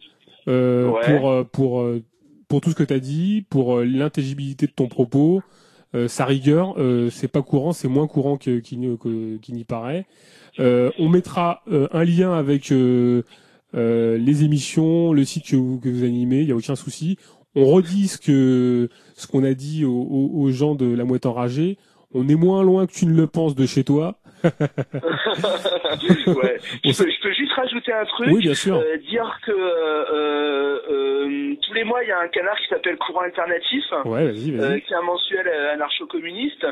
euh, 0.48 0.90
Ouais. 0.90 1.02
pour 1.20 1.50
pour 1.52 1.84
pour 2.54 2.62
tout 2.62 2.70
ce 2.70 2.76
que 2.76 2.84
tu 2.84 2.94
as 2.94 3.00
dit, 3.00 3.48
pour 3.50 3.80
euh, 3.80 3.84
l'intelligibilité 3.84 4.68
de 4.68 4.72
ton 4.74 4.88
propos, 4.88 5.42
euh, 5.96 6.08
sa 6.08 6.24
rigueur. 6.24 6.76
Euh, 6.78 7.10
c'est 7.10 7.28
pas 7.28 7.42
courant, 7.42 7.74
c'est 7.74 7.88
moins 7.88 8.06
courant 8.06 8.38
qu'il 8.38 8.62
n'y 8.78 8.88
n'y 9.50 9.64
paraît. 9.64 10.06
On 10.60 11.10
mettra 11.10 11.64
un 11.68 12.04
lien 12.04 12.32
avec 12.32 12.70
les 12.70 14.44
émissions, 14.44 15.14
le 15.14 15.26
site 15.26 15.48
que 15.48 15.56
vous, 15.56 15.80
que 15.80 15.90
vous 15.90 16.04
animez. 16.04 16.42
Il 16.42 16.50
y 16.50 16.52
a 16.52 16.56
aucun 16.56 16.76
souci. 16.76 17.18
On 17.56 17.66
redit 17.66 18.08
ce 18.08 18.20
que 18.20 18.88
ce 19.16 19.26
qu'on 19.26 19.44
a 19.44 19.56
dit 19.56 19.84
aux- 19.84 20.30
aux 20.32 20.52
gens 20.52 20.76
de 20.76 20.86
la 20.86 21.06
mouette 21.06 21.26
enragée. 21.26 21.80
On 22.14 22.30
est 22.30 22.36
moins 22.36 22.62
loin 22.62 22.86
que 22.86 22.94
tu 22.94 23.08
ne 23.08 23.16
le 23.16 23.26
penses 23.26 23.56
de 23.56 23.66
chez 23.66 23.84
toi. 23.84 24.20
ouais. 26.28 26.58
je, 26.84 27.04
peux, 27.04 27.10
je 27.10 27.22
peux 27.22 27.34
juste 27.34 27.54
rajouter 27.54 27.94
un 27.94 28.06
truc. 28.06 28.28
Oui, 28.32 28.42
bien 28.42 28.54
sûr. 28.54 28.76
Euh, 28.76 28.98
dire 28.98 29.40
que 29.46 29.52
euh, 29.52 30.80
euh, 30.92 31.56
tous 31.62 31.74
les 31.74 31.84
mois, 31.84 32.04
il 32.04 32.10
y 32.10 32.12
a 32.12 32.20
un 32.20 32.28
canard 32.28 32.58
qui 32.60 32.68
s'appelle 32.68 32.98
Courant 32.98 33.22
Alternatif. 33.22 33.84
Ouais, 34.06 34.26
vas-y, 34.26 34.52
vas-y. 34.52 34.74
euh, 34.74 34.80
qui 34.80 34.94
est 34.94 34.96
un 34.96 35.02
mensuel 35.02 35.48
anarcho-communiste, 35.74 36.66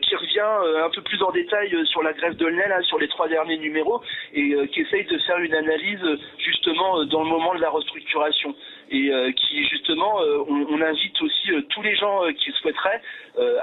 qui 0.00 0.16
revient 0.16 0.84
un 0.84 0.90
peu 0.90 1.02
plus 1.02 1.22
en 1.22 1.30
détail 1.32 1.76
sur 1.86 2.02
la 2.02 2.12
grève 2.12 2.36
de 2.36 2.46
hein, 2.46 2.82
sur 2.82 2.98
les 2.98 3.08
trois 3.08 3.28
derniers 3.28 3.58
numéros, 3.58 4.02
et 4.34 4.54
qui 4.68 4.80
essaye 4.80 5.04
de 5.04 5.18
faire 5.18 5.38
une 5.38 5.54
analyse 5.54 6.00
justement 6.38 7.04
dans 7.04 7.22
le 7.22 7.28
moment 7.28 7.54
de 7.54 7.60
la 7.60 7.70
restructuration. 7.70 8.54
Et 8.92 9.10
euh, 9.10 9.32
qui 9.32 9.66
justement, 9.68 10.20
euh, 10.20 10.44
on, 10.46 10.66
on 10.68 10.80
invite 10.82 11.22
aussi 11.22 11.50
euh, 11.52 11.62
tous 11.70 11.80
les 11.80 11.96
gens 11.96 12.20
qui 12.36 12.52
souhaiteraient 12.60 13.00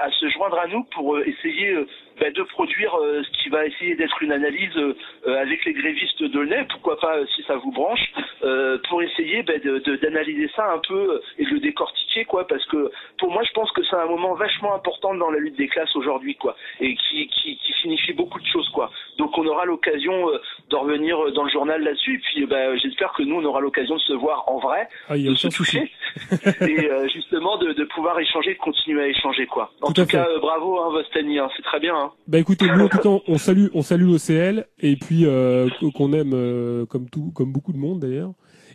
à 0.00 0.10
se 0.10 0.28
joindre 0.30 0.58
à 0.58 0.66
nous 0.66 0.82
pour 0.92 1.16
essayer 1.20 1.76
bah, 2.20 2.30
de 2.30 2.42
produire 2.42 2.94
euh, 2.96 3.22
ce 3.22 3.42
qui 3.42 3.48
va 3.48 3.64
essayer 3.66 3.94
d'être 3.96 4.22
une 4.22 4.32
analyse 4.32 4.76
euh, 4.76 4.94
euh, 5.26 5.40
avec 5.40 5.64
les 5.64 5.72
grévistes 5.72 6.22
de 6.22 6.40
Lenel, 6.40 6.66
pourquoi 6.68 6.98
pas 7.00 7.16
euh, 7.16 7.26
si 7.34 7.42
ça 7.44 7.56
vous 7.56 7.72
branche, 7.72 8.12
euh, 8.44 8.78
pour 8.88 9.02
essayer 9.02 9.42
bah, 9.42 9.58
de- 9.58 9.78
de- 9.78 9.96
d'analyser 9.96 10.48
ça 10.54 10.70
un 10.72 10.78
peu 10.86 11.20
et 11.38 11.44
de 11.44 11.50
le 11.50 11.60
décortiquer 11.60 12.24
quoi, 12.26 12.46
parce 12.46 12.64
que 12.66 12.90
pour 13.18 13.30
moi 13.32 13.42
je 13.44 13.52
pense 13.52 13.70
que 13.72 13.82
c'est 13.84 13.96
un 13.96 14.06
moment 14.06 14.34
vachement 14.34 14.74
important 14.74 15.14
dans 15.14 15.30
la 15.30 15.38
lutte 15.38 15.56
des 15.56 15.68
classes 15.68 15.94
aujourd'hui 15.96 16.34
quoi, 16.36 16.56
et 16.80 16.94
qui, 16.94 17.26
qui, 17.28 17.56
qui 17.56 17.72
signifie 17.82 18.12
beaucoup 18.12 18.38
de 18.40 18.46
choses 18.46 18.68
quoi. 18.70 18.90
Donc 19.18 19.36
on 19.38 19.46
aura 19.46 19.64
l'occasion 19.64 20.28
euh, 20.30 20.38
de 20.68 20.76
revenir 20.76 21.32
dans 21.32 21.44
le 21.44 21.50
journal 21.50 21.82
là-dessus. 21.82 22.14
Et 22.16 22.18
puis, 22.18 22.46
bah, 22.46 22.76
j'espère 22.76 23.12
que 23.12 23.22
nous, 23.22 23.36
on 23.36 23.44
aura 23.44 23.60
l'occasion 23.60 23.94
de 23.96 24.00
se 24.00 24.12
voir 24.12 24.44
en 24.48 24.58
vrai, 24.58 24.88
Ah, 25.08 25.16
de 25.16 25.34
se 25.34 25.48
toucher, 25.48 25.90
et 26.60 26.90
euh, 26.90 27.08
justement 27.08 27.56
de, 27.58 27.72
de 27.72 27.84
pouvoir 27.84 28.18
échanger, 28.18 28.54
de 28.54 28.58
continuer 28.58 29.02
à 29.02 29.06
échanger, 29.08 29.46
quoi. 29.46 29.70
En 29.82 29.88
Tout 29.92 30.02
tout, 30.02 30.06
cas, 30.06 30.26
bravo, 30.40 30.80
hein, 30.80 30.90
Vostani, 30.90 31.38
hein, 31.38 31.48
c'est 31.56 31.62
très 31.62 31.80
bien. 31.80 31.94
Hein. 31.94 32.09
Bah 32.28 32.38
écoutez, 32.38 32.66
nous 32.66 32.84
en 32.84 32.88
tout 32.88 32.98
cas, 32.98 33.08
on 33.26 33.38
salue, 33.38 33.66
on 33.74 33.82
salue 33.82 34.04
l'OCL 34.04 34.66
et 34.78 34.96
puis 34.96 35.26
euh, 35.26 35.68
qu'on 35.94 36.12
aime 36.12 36.32
euh, 36.32 36.86
comme 36.86 37.08
tout, 37.08 37.32
comme 37.34 37.52
beaucoup 37.52 37.72
de 37.72 37.78
monde 37.78 38.00
d'ailleurs. 38.00 38.32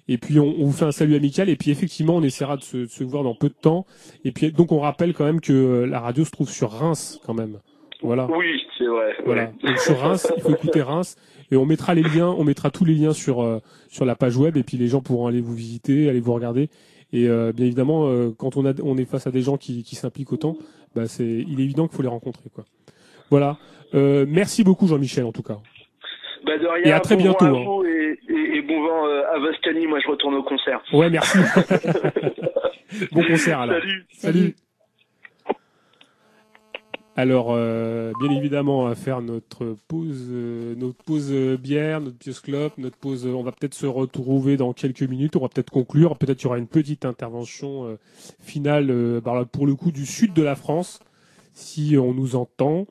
Et 0.08 0.18
puis 0.18 0.40
on, 0.40 0.56
on 0.60 0.66
vous 0.66 0.72
fait 0.72 0.86
un 0.86 0.92
salut 0.92 1.16
amical 1.16 1.50
et 1.50 1.56
puis 1.56 1.72
effectivement 1.72 2.16
on 2.16 2.22
essaiera 2.22 2.58
de 2.58 2.64
se, 2.64 2.78
de 2.78 2.86
se 2.86 3.04
voir 3.04 3.24
dans 3.24 3.34
peu 3.36 3.50
de 3.50 3.56
temps. 3.60 3.86
Et 4.24 4.32
puis 4.32 4.52
donc 4.52 4.72
on 4.72 4.80
rappelle 4.80 5.14
quand 5.14 5.26
même 5.26 5.42
que 5.42 5.54
euh, 5.54 5.86
la 5.86 6.00
radio 6.00 6.26
se 6.26 6.32
trouve 6.32 6.50
sur 6.50 6.72
Reims 6.72 7.20
quand 7.26 7.34
même. 7.34 7.60
Voilà. 8.02 8.28
Oui, 8.30 8.62
c'est 8.78 8.86
vrai. 8.86 9.14
Voilà. 9.26 9.44
ouais. 9.44 9.70
Donc 9.70 9.80
sur 9.80 9.98
Reims, 9.98 10.32
il 10.36 10.44
faut 10.44 10.52
écouter 10.52 10.82
Reims 10.82 11.16
et 11.52 11.56
on 11.56 11.66
mettra 11.66 11.94
les 11.94 12.04
liens, 12.04 12.30
on 12.30 12.44
mettra 12.44 12.72
tous 12.72 12.86
les 12.86 12.96
liens 12.96 13.14
sur 13.14 13.42
euh, 13.42 13.60
sur 13.88 14.06
la 14.06 14.16
page 14.16 14.38
web 14.38 14.58
et 14.58 14.64
puis 14.64 14.78
les 14.78 14.88
gens 14.88 15.02
pourront 15.02 15.28
aller 15.28 15.42
vous 15.42 15.56
visiter, 15.56 16.10
aller 16.10 16.20
vous 16.20 16.34
regarder. 16.34 16.70
Et 17.14 17.30
euh, 17.30 17.52
bien 17.54 17.66
évidemment, 17.66 18.08
euh, 18.08 18.32
quand 18.38 18.58
on 18.58 18.66
a 18.66 18.74
on 18.84 18.98
est 18.98 19.06
face 19.06 19.28
à 19.28 19.32
des 19.32 19.42
gens 19.42 19.58
qui, 19.58 19.84
qui 19.84 19.96
s'impliquent 19.96 20.34
autant, 20.34 20.58
bah 20.96 21.08
c'est 21.08 21.46
il 21.48 21.60
est 21.60 21.64
évident 21.64 21.88
qu'il 21.88 21.96
faut 21.96 22.04
les 22.04 22.10
rencontrer 22.10 22.50
quoi. 22.54 22.66
Voilà. 23.30 23.58
Euh, 23.94 24.26
merci 24.28 24.64
beaucoup 24.64 24.88
Jean-Michel 24.88 25.26
en 25.26 25.32
tout 25.32 25.44
cas. 25.44 25.58
Bah 26.46 26.58
de 26.58 26.68
rien, 26.68 26.84
Et 26.86 26.92
à 26.92 27.00
très 27.00 27.16
bon 27.16 27.24
bientôt, 27.24 27.46
vent 27.46 27.56
à 27.56 27.60
hein. 27.60 27.64
vous 27.66 27.84
et, 27.86 28.20
et- 28.30 28.58
et 28.58 28.62
bon 28.62 28.82
vent 28.84 29.08
euh, 29.08 29.24
à 29.34 29.40
Vostani, 29.40 29.88
moi 29.88 30.00
je 30.00 30.08
retourne 30.10 30.36
au 30.36 30.44
concert. 30.44 30.82
Ouais, 30.94 31.10
merci. 31.10 31.38
bon 33.12 33.24
concert 33.24 33.60
alors. 33.62 33.78
Salut. 33.80 34.06
Salut. 34.12 34.56
Alors, 37.18 37.48
euh, 37.52 38.12
bien 38.20 38.32
évidemment, 38.38 38.82
on 38.82 38.88
va 38.90 38.96
faire 38.96 39.22
notre 39.22 39.78
pause, 39.88 40.28
euh, 40.32 40.76
notre 40.76 41.02
pause 41.06 41.30
euh, 41.32 41.56
bière, 41.56 42.02
notre 42.02 42.18
pause 42.18 42.72
notre 42.78 42.98
pause. 42.98 43.26
on 43.26 43.42
va 43.42 43.54
peut-être 43.54 43.74
se 43.74 43.86
retrouver 43.86 44.58
dans 44.58 44.74
quelques 44.74 45.04
minutes. 45.04 45.38
On 45.38 45.40
va 45.40 45.48
peut-être 45.48 45.70
conclure. 45.70 46.18
Peut-être 46.18 46.42
il 46.42 46.44
y 46.44 46.48
aura 46.48 46.58
une 46.58 46.68
petite 46.68 47.06
intervention 47.06 47.98
finale, 48.42 49.22
là, 49.24 49.46
pour 49.46 49.66
le 49.66 49.76
coup, 49.76 49.92
du 49.92 50.06
sud 50.06 50.34
de 50.34 50.44
la 50.44 50.56
France, 50.56 51.00
si 51.54 51.96
on 51.98 52.14
nous 52.14 52.36
entend. 52.36 52.86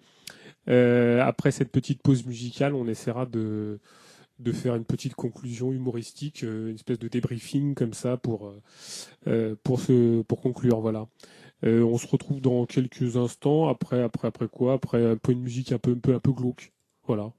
Euh, 0.69 1.21
après 1.23 1.51
cette 1.51 1.71
petite 1.71 2.03
pause 2.03 2.25
musicale, 2.27 2.75
on 2.75 2.87
essaiera 2.87 3.27
de 3.27 3.79
de 4.41 4.51
faire 4.53 4.75
une 4.75 4.85
petite 4.85 5.15
conclusion 5.15 5.73
humoristique, 5.73 6.43
euh, 6.43 6.71
une 6.71 6.75
espèce 6.75 6.99
de 6.99 7.07
débriefing 7.09 7.75
comme 7.75 7.95
ça 7.95 8.17
pour 8.17 8.53
euh, 9.27 9.55
pour 9.63 9.81
se 9.81 10.23
pour 10.23 10.41
conclure. 10.41 10.81
Voilà. 10.81 11.07
On 11.67 11.97
se 11.97 12.07
retrouve 12.07 12.43
dans 12.43 12.67
quelques 12.67 13.17
instants. 13.17 13.69
Après 13.69 14.03
après 14.03 14.29
après 14.29 14.49
quoi? 14.49 14.75
Après 14.75 15.05
un 15.05 15.17
peu 15.17 15.33
une 15.33 15.41
musique 15.41 15.73
un 15.73 15.79
peu 15.79 15.93
un 15.93 15.99
peu 15.99 16.15
un 16.15 16.21
peu 16.21 16.33
glauque. 16.33 16.73
Voilà. 17.07 17.33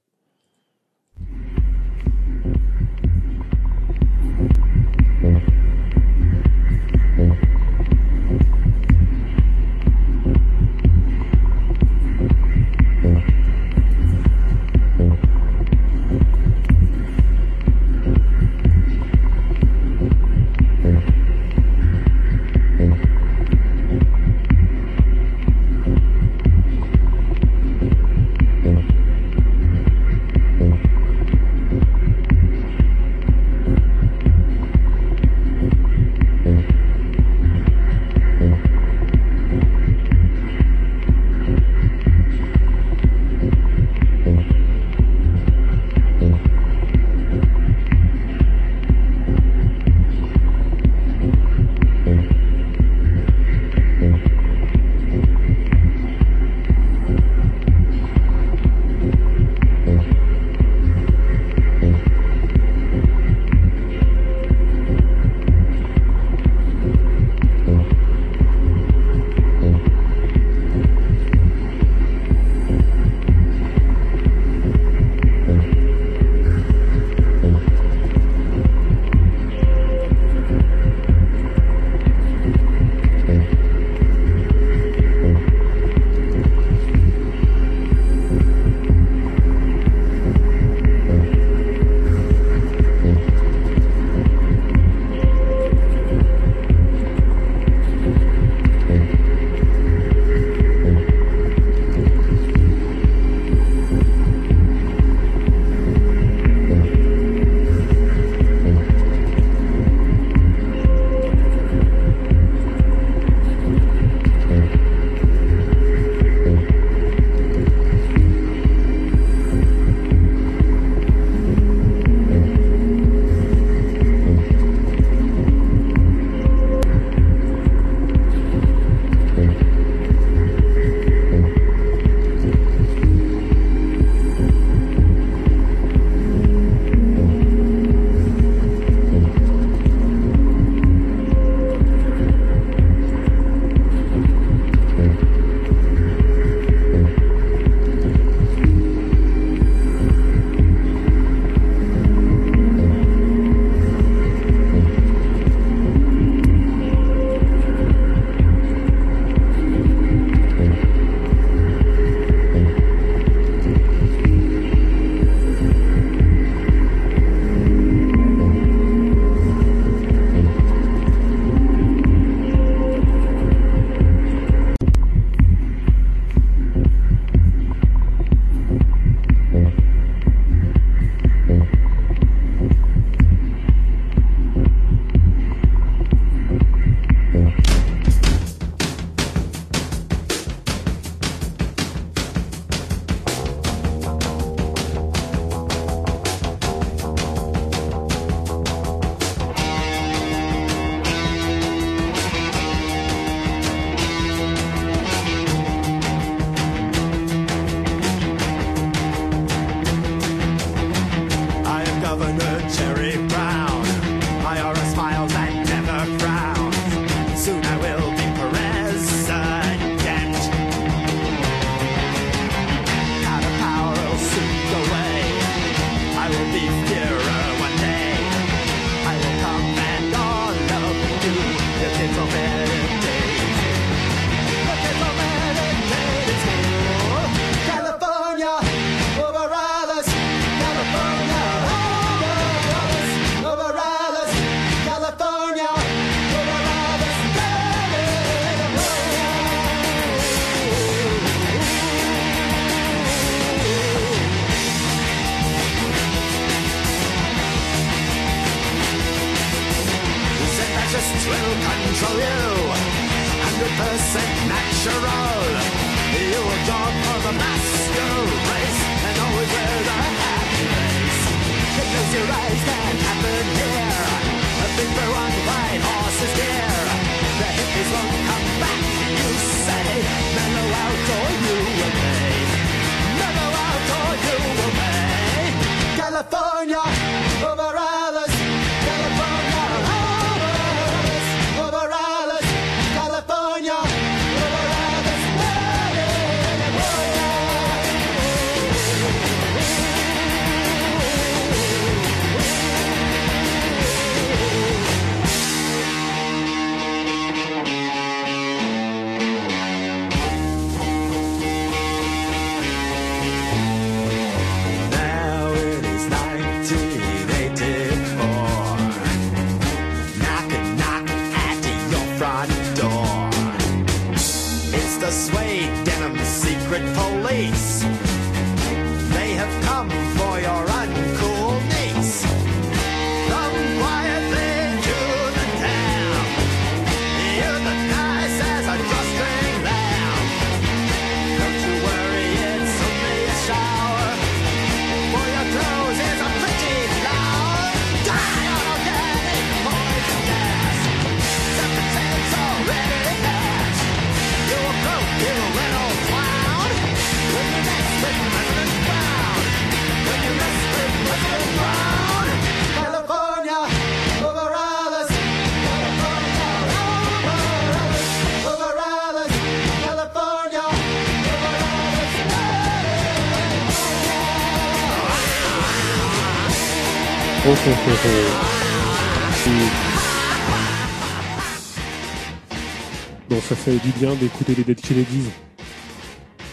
Bien 383.97 384.13
d'écouter 384.15 384.55
les 384.55 384.63
Dead 384.63 384.79
Kennedys. 384.79 385.29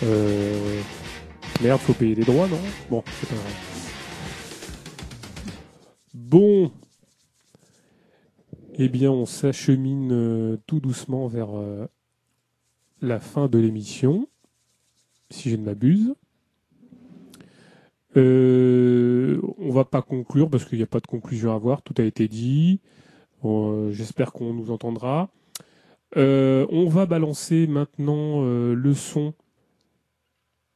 Euh... 0.05 0.81
Merde, 1.63 1.81
faut 1.81 1.93
payer 1.93 2.15
des 2.15 2.25
droits, 2.25 2.49
non? 2.49 2.59
Bon, 2.91 3.03
c'est 3.21 3.29
pas 3.29 3.35
grave. 3.35 3.55
Bon. 6.15 6.71
Eh 8.75 8.89
bien, 8.89 9.11
on 9.11 9.27
s'achemine 9.27 10.13
euh, 10.13 10.57
tout 10.67 10.81
doucement 10.81 11.27
vers 11.27 11.57
euh, 11.57 11.87
la 13.01 13.21
fin 13.21 13.49
de 13.49 13.59
l'émission, 13.59 14.29
si 15.31 15.51
je 15.51 15.57
ne 15.57 15.65
m'abuse. 15.65 16.15
Euh, 18.17 19.41
on 19.59 19.71
va 19.71 19.85
pas 19.85 20.03
conclure 20.03 20.49
parce 20.51 20.65
qu'il 20.65 20.79
n'y 20.79 20.85
a 20.85 20.89
pas 20.89 21.01
de 21.01 21.07
conclusion 21.07 21.53
à 21.53 21.55
avoir, 21.55 21.83
tout 21.83 21.95
a 21.99 22.03
été 22.03 22.29
dit. 22.29 22.81
Euh, 23.45 23.91
J'espère 23.93 24.33
qu'on 24.33 24.53
nous 24.53 24.71
entendra. 24.71 25.31
Euh, 26.17 26.67
on 26.71 26.89
va 26.89 27.07
balancer 27.07 27.67
maintenant 27.67 28.43
euh, 28.45 28.75
le 28.75 28.95
son 28.95 29.35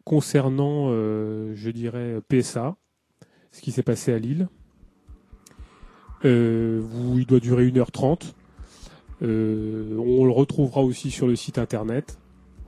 concernant, 0.05 0.87
euh, 0.89 1.53
je 1.55 1.71
dirais, 1.71 2.21
PSA, 2.29 2.77
ce 3.51 3.61
qui 3.61 3.73
s'est 3.73 3.83
passé 3.83 4.13
à 4.13 4.19
Lille. 4.19 4.49
Il 6.25 7.25
doit 7.29 7.39
durer 7.39 7.71
1h30. 7.71 8.33
Euh, 9.23 9.97
on 9.99 10.25
le 10.25 10.33
retrouvera 10.33 10.83
aussi 10.83 11.13
sur 11.13 11.29
le 11.29 11.37
site 11.37 11.59
internet. 11.59 12.19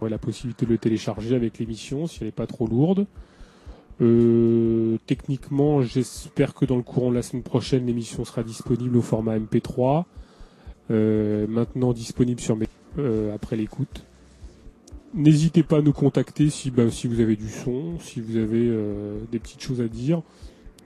On 0.00 0.06
a 0.06 0.08
la 0.08 0.18
possibilité 0.18 0.64
de 0.64 0.70
le 0.70 0.78
télécharger 0.78 1.34
avec 1.34 1.58
l'émission 1.58 2.06
si 2.06 2.18
elle 2.20 2.28
n'est 2.28 2.32
pas 2.32 2.47
trop 2.47 2.68
lourde. 2.68 3.06
Techniquement, 5.06 5.82
j'espère 5.82 6.55
que 6.55 6.64
dans 6.64 6.76
le 6.76 6.84
courant 6.84 7.10
de 7.10 7.16
la 7.16 7.22
semaine 7.22 7.42
prochaine, 7.42 7.84
l'émission 7.84 8.24
sera 8.24 8.44
disponible 8.44 8.97
au 8.97 9.02
format 9.02 9.36
MP3. 9.36 10.05
Euh, 10.91 11.47
maintenant 11.47 11.92
disponible 11.92 12.41
sur 12.41 12.57
mes 12.57 12.67
euh, 12.99 13.34
après 13.34 13.57
l'écoute. 13.57 14.05
N'hésitez 15.15 15.62
pas 15.62 15.78
à 15.78 15.83
nous 15.83 15.92
contacter 15.92 16.49
si, 16.49 16.70
bah, 16.70 16.84
vous 16.86 17.20
avez 17.20 17.36
du 17.36 17.49
son, 17.49 17.99
si 17.99 18.20
vous 18.20 18.36
avez 18.36 18.68
euh, 18.68 19.18
des 19.31 19.39
petites 19.39 19.62
choses 19.62 19.81
à 19.81 19.89
dire. 19.89 20.23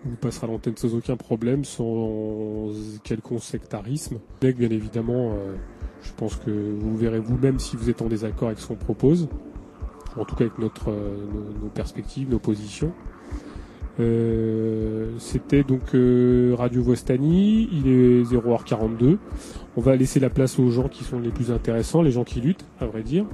On 0.05 0.11
vous 0.11 0.17
passera 0.17 0.49
l'antenne 0.49 0.77
sans 0.77 0.95
aucun 0.97 1.17
problème, 1.17 1.65
sans 1.65 2.71
quelconque 3.05 3.43
sectarisme. 3.43 4.19
Bien 4.41 4.53
évidemment, 4.59 5.37
je 6.03 6.11
pense 6.17 6.35
que 6.35 6.51
vous 6.51 6.97
verrez 6.97 7.21
vous-même 7.21 7.61
si 7.61 7.77
vous 7.77 7.89
êtes 7.89 8.03
en 8.03 8.09
désaccord 8.09 8.49
avec 8.49 8.59
ce 8.59 8.67
qu'on 8.67 8.75
propose. 8.75 9.29
En 10.17 10.25
tout 10.25 10.35
cas 10.35 10.47
avec 10.47 10.59
notre, 10.59 10.91
nos, 10.91 11.69
perspectives, 11.69 12.29
nos 12.29 12.41
positions. 12.41 12.93
C'était 15.19 15.63
donc 15.63 15.93
Radio 16.59 16.83
Vostani, 16.83 17.69
il 17.71 17.87
est 17.87 18.23
0h42. 18.25 19.19
On 19.77 19.81
va 19.81 19.97
laisser 19.97 20.21
la 20.21 20.29
place 20.29 20.59
aux 20.59 20.71
gens 20.71 20.89
qui 20.89 21.03
sont 21.03 21.19
les 21.19 21.31
plus 21.31 21.51
intéressants, 21.51 22.03
les 22.03 22.11
gens 22.11 22.25
qui 22.25 22.41
luttent, 22.41 22.67
à 22.79 22.87
vrai 22.87 23.03
dire, 23.03 23.25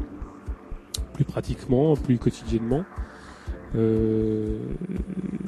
plus 1.15 1.25
pratiquement, 1.25 1.97
plus 1.97 2.19
quotidiennement. 2.19 2.85
Euh, 3.75 4.59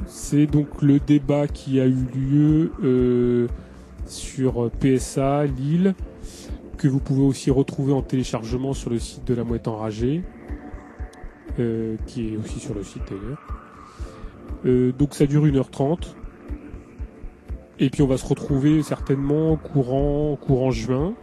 C'est 0.07 0.47
donc 0.47 0.83
le 0.83 0.99
débat 0.99 1.47
qui 1.47 1.81
a 1.81 1.87
eu 1.87 2.07
lieu 2.15 2.73
euh, 2.83 3.47
sur 4.07 4.69
PSA 4.81 5.47
Lille, 5.47 5.95
que 6.77 6.89
vous 6.89 6.99
pouvez 6.99 7.23
aussi 7.23 7.53
retrouver 7.53 7.93
en 7.93 8.03
téléchargement 8.03 8.73
sur 8.73 8.91
le 8.91 8.99
site 8.99 9.25
de 9.27 9.35
la 9.35 9.45
Mouette 9.45 9.69
Enragée, 9.69 10.25
euh, 11.61 11.97
qui 12.07 12.35
est 12.35 12.37
aussi 12.37 12.59
sur 12.59 12.75
le 12.75 12.83
site 12.83 13.03
d'ailleurs. 13.09 13.47
Donc 14.99 15.15
ça 15.15 15.27
dure 15.27 15.47
1h30. 15.47 16.15
Et 17.83 17.89
puis 17.89 18.03
on 18.03 18.07
va 18.07 18.19
se 18.19 18.27
retrouver 18.27 18.83
certainement 18.83 19.57
courant, 19.57 20.37
courant 20.37 20.71
juin 20.71 21.15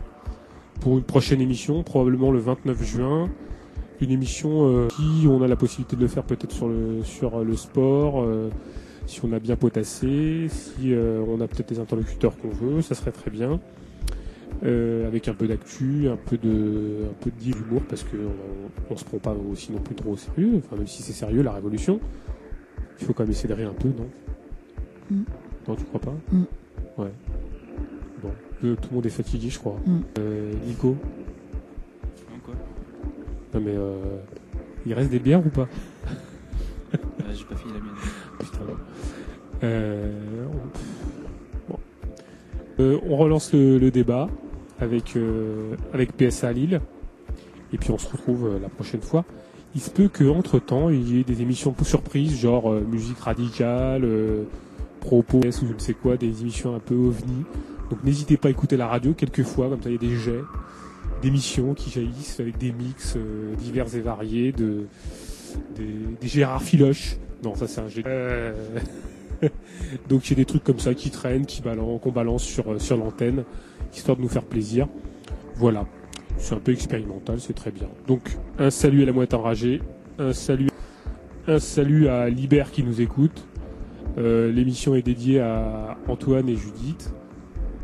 pour 0.82 0.98
une 0.98 1.04
prochaine 1.04 1.40
émission, 1.40 1.84
probablement 1.84 2.32
le 2.32 2.40
29 2.40 2.84
juin. 2.84 3.30
Une 4.02 4.10
émission 4.10 4.68
euh, 4.68 4.88
qui 4.88 5.28
on 5.28 5.44
a 5.44 5.48
la 5.48 5.56
possibilité 5.56 5.96
de 5.96 6.02
le 6.02 6.08
faire 6.08 6.24
peut-être 6.24 6.52
sur 6.52 6.68
le 6.68 7.04
sur 7.04 7.44
le 7.44 7.56
sport, 7.56 8.24
euh, 8.24 8.50
si 9.06 9.22
on 9.24 9.34
a 9.34 9.40
bien 9.40 9.56
potassé, 9.56 10.48
si 10.50 10.94
euh, 10.94 11.24
on 11.28 11.42
a 11.42 11.48
peut-être 11.48 11.70
des 11.70 11.80
interlocuteurs 11.80 12.36
qu'on 12.38 12.50
veut, 12.50 12.82
ça 12.82 12.96
serait 12.96 13.12
très 13.12 13.32
bien. 13.32 13.60
Euh, 14.64 15.08
avec 15.08 15.28
un 15.28 15.36
peu 15.36 15.48
d'actu, 15.48 16.08
un 16.10 16.18
peu 16.18 16.38
de 16.38 17.04
un 17.08 17.24
peu 17.24 17.32
parce 17.88 18.04
que 18.04 18.18
on 18.90 18.98
se 18.98 19.06
prend 19.06 19.20
pas 19.20 19.36
aussi 19.52 19.72
non 19.72 19.80
plus 19.80 19.94
trop 19.94 20.14
au 20.14 20.18
sérieux. 20.18 20.54
Enfin 20.58 20.76
même 20.76 20.88
si 20.88 21.04
c'est 21.04 21.14
sérieux 21.14 21.44
la 21.44 21.52
révolution, 21.52 22.00
il 23.00 23.06
faut 23.06 23.14
quand 23.14 23.24
même 23.24 23.32
essayer 23.32 23.50
de 23.50 23.54
rire 23.54 23.70
un 23.70 23.80
peu, 23.80 23.90
non? 23.90 24.10
Mm. 25.12 25.24
Non, 25.68 25.76
tu 25.76 25.84
crois 25.86 26.00
pas 26.02 26.14
Mm. 26.32 26.44
Ouais. 26.98 27.12
Bon, 28.24 28.30
tout 28.62 28.76
le 28.90 28.96
monde 28.96 29.06
est 29.06 29.10
fatigué, 29.10 29.50
je 29.50 29.60
crois. 29.60 29.76
Mm. 29.86 30.00
Euh, 30.20 30.54
Nico 30.66 30.96
Hein, 32.32 32.40
quoi 32.44 32.54
Non 33.54 33.62
mais 33.64 33.76
euh, 33.76 34.18
il 34.86 34.94
reste 34.94 35.12
des 35.12 35.20
bières 35.20 35.46
ou 35.46 35.50
pas 35.50 35.68
Euh, 36.94 36.98
J'ai 37.34 37.44
pas 37.46 37.56
fini 37.56 37.74
la 37.74 37.80
mienne. 37.80 37.94
Putain. 38.40 38.60
Euh, 39.64 40.46
on... 41.70 41.72
bon. 41.74 41.80
Euh, 42.80 43.00
on 43.10 43.18
relance 43.18 43.54
le, 43.54 43.78
le 43.78 43.92
débat 43.92 44.30
avec, 44.80 45.16
euh, 45.18 45.76
avec 45.94 46.14
PSA 46.16 46.52
Lille. 46.54 46.82
Et 47.74 47.78
puis 47.78 47.92
on 47.92 47.98
se 47.98 48.10
retrouve 48.10 48.48
euh, 48.48 48.60
la 48.60 48.70
prochaine 48.70 49.02
fois. 49.02 49.26
Il 49.76 49.82
se 49.82 49.90
peut 49.92 50.08
qu'entre 50.10 50.60
temps, 50.60 50.90
il 50.90 51.16
y 51.16 51.20
ait 51.20 51.24
des 51.24 51.42
émissions 51.42 51.76
surprises, 51.84 52.40
genre 52.40 52.72
euh, 52.72 52.82
musique 52.82 53.20
radicale, 53.20 54.06
euh, 54.06 54.44
propos 55.00 55.40
ou 55.40 55.66
je 55.68 55.74
ne 55.74 55.80
sais 55.80 55.94
quoi, 55.94 56.18
des 56.18 56.42
émissions 56.42 56.76
un 56.76 56.80
peu 56.80 56.96
ovni 56.96 57.44
Donc 57.90 58.04
n'hésitez 58.04 58.38
pas 58.38 58.50
à 58.50 58.52
écouter 58.52 58.78
la 58.78 58.88
radio 58.88 59.14
quelquefois, 59.14 59.70
comme 59.70 59.82
ça 59.82 59.90
il 59.90 59.94
y 59.94 59.96
a 59.96 60.10
des 60.10 60.16
jets, 60.18 60.44
d'émissions 61.22 61.74
qui 61.74 61.90
jaillissent 61.90 62.40
avec 62.40 62.58
des 62.58 62.72
mix 62.72 63.16
euh, 63.16 63.56
divers 63.56 63.94
et 63.96 64.02
variés, 64.02 64.52
de, 64.52 64.86
des, 65.76 66.28
Gérard 66.28 66.62
Filoche. 66.62 67.18
Non, 67.44 67.56
ça 67.56 67.68
c'est 67.68 67.82
un 67.82 67.88
jet. 67.88 68.04
Euh, 68.06 68.54
Donc 70.10 70.28
il 70.28 70.32
y 70.32 70.34
a 70.34 70.36
des 70.38 70.46
trucs 70.46 70.64
comme 70.64 70.80
ça 70.80 70.94
qui 70.94 71.10
traînent, 71.10 71.46
qu'on 72.02 72.12
balance 72.12 72.44
sur, 72.44 72.72
euh, 72.72 72.80
sur 72.80 72.98
l'antenne, 72.98 73.44
histoire 73.94 74.18
de 74.18 74.22
nous 74.22 74.30
faire 74.30 74.44
plaisir. 74.44 74.88
Voilà. 75.56 75.86
C'est 76.38 76.54
un 76.54 76.60
peu 76.60 76.72
expérimental, 76.72 77.40
c'est 77.40 77.54
très 77.54 77.72
bien. 77.72 77.88
Donc 78.08 78.38
un 78.60 78.70
salut 78.70 79.04
à 79.04 79.06
la 79.06 79.12
moite 79.12 79.34
enragée, 79.34 79.82
un 80.20 80.34
salut, 80.34 80.70
un 81.48 81.60
salut 81.60 82.08
à 82.08 82.30
Liber 82.30 82.66
qui 82.72 82.84
nous 82.84 83.02
écoute. 83.02 83.47
Euh, 84.18 84.52
L'émission 84.52 84.96
est 84.96 85.02
dédiée 85.02 85.40
à 85.42 85.98
Antoine 86.08 86.50
et 86.50 86.56
Judith 86.56 87.14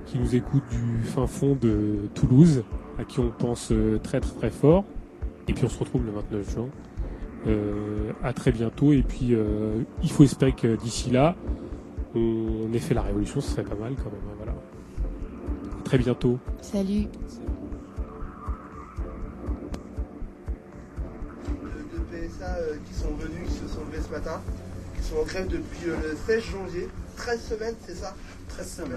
qui 0.06 0.18
nous 0.20 0.36
écoutent 0.36 0.68
du 0.70 1.04
fin 1.04 1.26
fond 1.28 1.58
de 1.60 2.10
Toulouse, 2.14 2.64
à 3.00 3.04
qui 3.04 3.20
on 3.20 3.30
pense 3.32 3.72
euh, 3.72 3.98
très 4.00 4.20
très 4.20 4.36
très 4.36 4.50
fort. 4.52 4.84
Et 5.48 5.54
puis 5.54 5.66
on 5.66 5.70
se 5.70 5.80
retrouve 5.80 6.06
le 6.06 6.12
29 6.12 6.52
juin. 6.54 6.68
Euh, 7.48 8.12
à 8.24 8.32
très 8.32 8.52
bientôt. 8.52 8.94
Et 8.94 9.02
puis 9.04 9.30
euh, 9.34 9.82
il 10.02 10.12
faut 10.12 10.24
espérer 10.24 10.54
que 10.54 10.76
d'ici 10.76 11.10
là, 11.10 11.36
on 12.16 12.72
ait 12.74 12.80
fait 12.80 12.94
la 12.94 13.02
révolution, 13.02 13.42
ce 13.42 13.52
serait 13.52 13.64
pas 13.64 13.76
mal 13.76 13.94
quand 13.96 14.12
même. 14.12 14.22
hein, 14.30 14.36
Voilà. 14.38 14.54
À 15.80 15.84
très 15.84 15.98
bientôt. 15.98 16.38
Salut. 16.62 17.08
de, 21.46 22.28
PSA 22.28 22.56
qui 22.86 22.94
sont 22.94 23.14
venus, 23.20 23.48
qui 23.48 23.54
se 23.54 23.68
sont 23.68 23.82
levés 23.92 24.02
ce 24.06 24.12
matin, 24.12 24.42
sont 25.14 25.20
en 25.22 25.24
grève 25.24 25.48
depuis 25.48 25.90
euh, 25.90 25.96
le 26.12 26.18
16 26.28 26.44
janvier. 26.52 26.88
13 27.18 27.40
semaines, 27.50 27.76
c'est 27.86 27.96
ça? 27.96 28.16
13 28.50 28.68
semaines. 28.68 28.92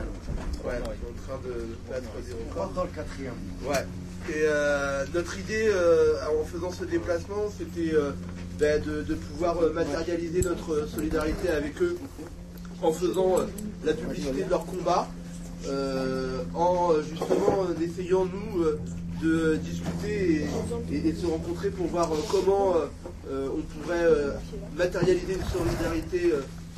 Ouais, 0.64 0.78
sont 0.78 0.84
en 0.84 1.36
train 1.36 1.48
de 1.48 1.76
battre 1.90 2.10
des 2.26 2.32
records. 2.32 2.72
dans 2.74 2.84
le 2.84 2.90
quatrième. 2.90 3.34
Ouais. 3.64 3.84
Et 4.28 4.42
euh, 4.44 5.04
notre 5.14 5.38
idée 5.38 5.68
euh, 5.68 6.14
en 6.40 6.44
faisant 6.44 6.72
ce 6.72 6.84
déplacement, 6.84 7.44
c'était 7.56 7.94
euh, 7.94 8.12
ben, 8.58 8.82
de, 8.82 9.02
de 9.02 9.14
pouvoir 9.14 9.60
matérialiser 9.72 10.42
notre 10.42 10.86
solidarité 10.88 11.48
avec 11.50 11.80
eux 11.82 11.96
en 12.82 12.92
faisant 12.92 13.36
la 13.84 13.92
publicité 13.92 14.42
de 14.42 14.50
leur 14.50 14.66
combat, 14.66 15.08
en 16.54 16.92
justement 17.08 17.66
euh, 17.68 17.82
essayant 17.82 18.24
nous 18.26 18.64
de 19.22 19.56
discuter 19.56 20.46
et, 20.92 21.12
de 21.12 21.16
se 21.16 21.26
rencontrer 21.26 21.70
pour 21.70 21.86
voir 21.86 22.12
euh, 22.12 22.16
comment 22.30 22.76
euh, 22.76 22.86
euh, 23.30 23.48
on 23.56 23.62
pourrait 23.62 24.06
matérialiser 24.76 25.34
une 25.34 25.44
solidarité 25.44 26.32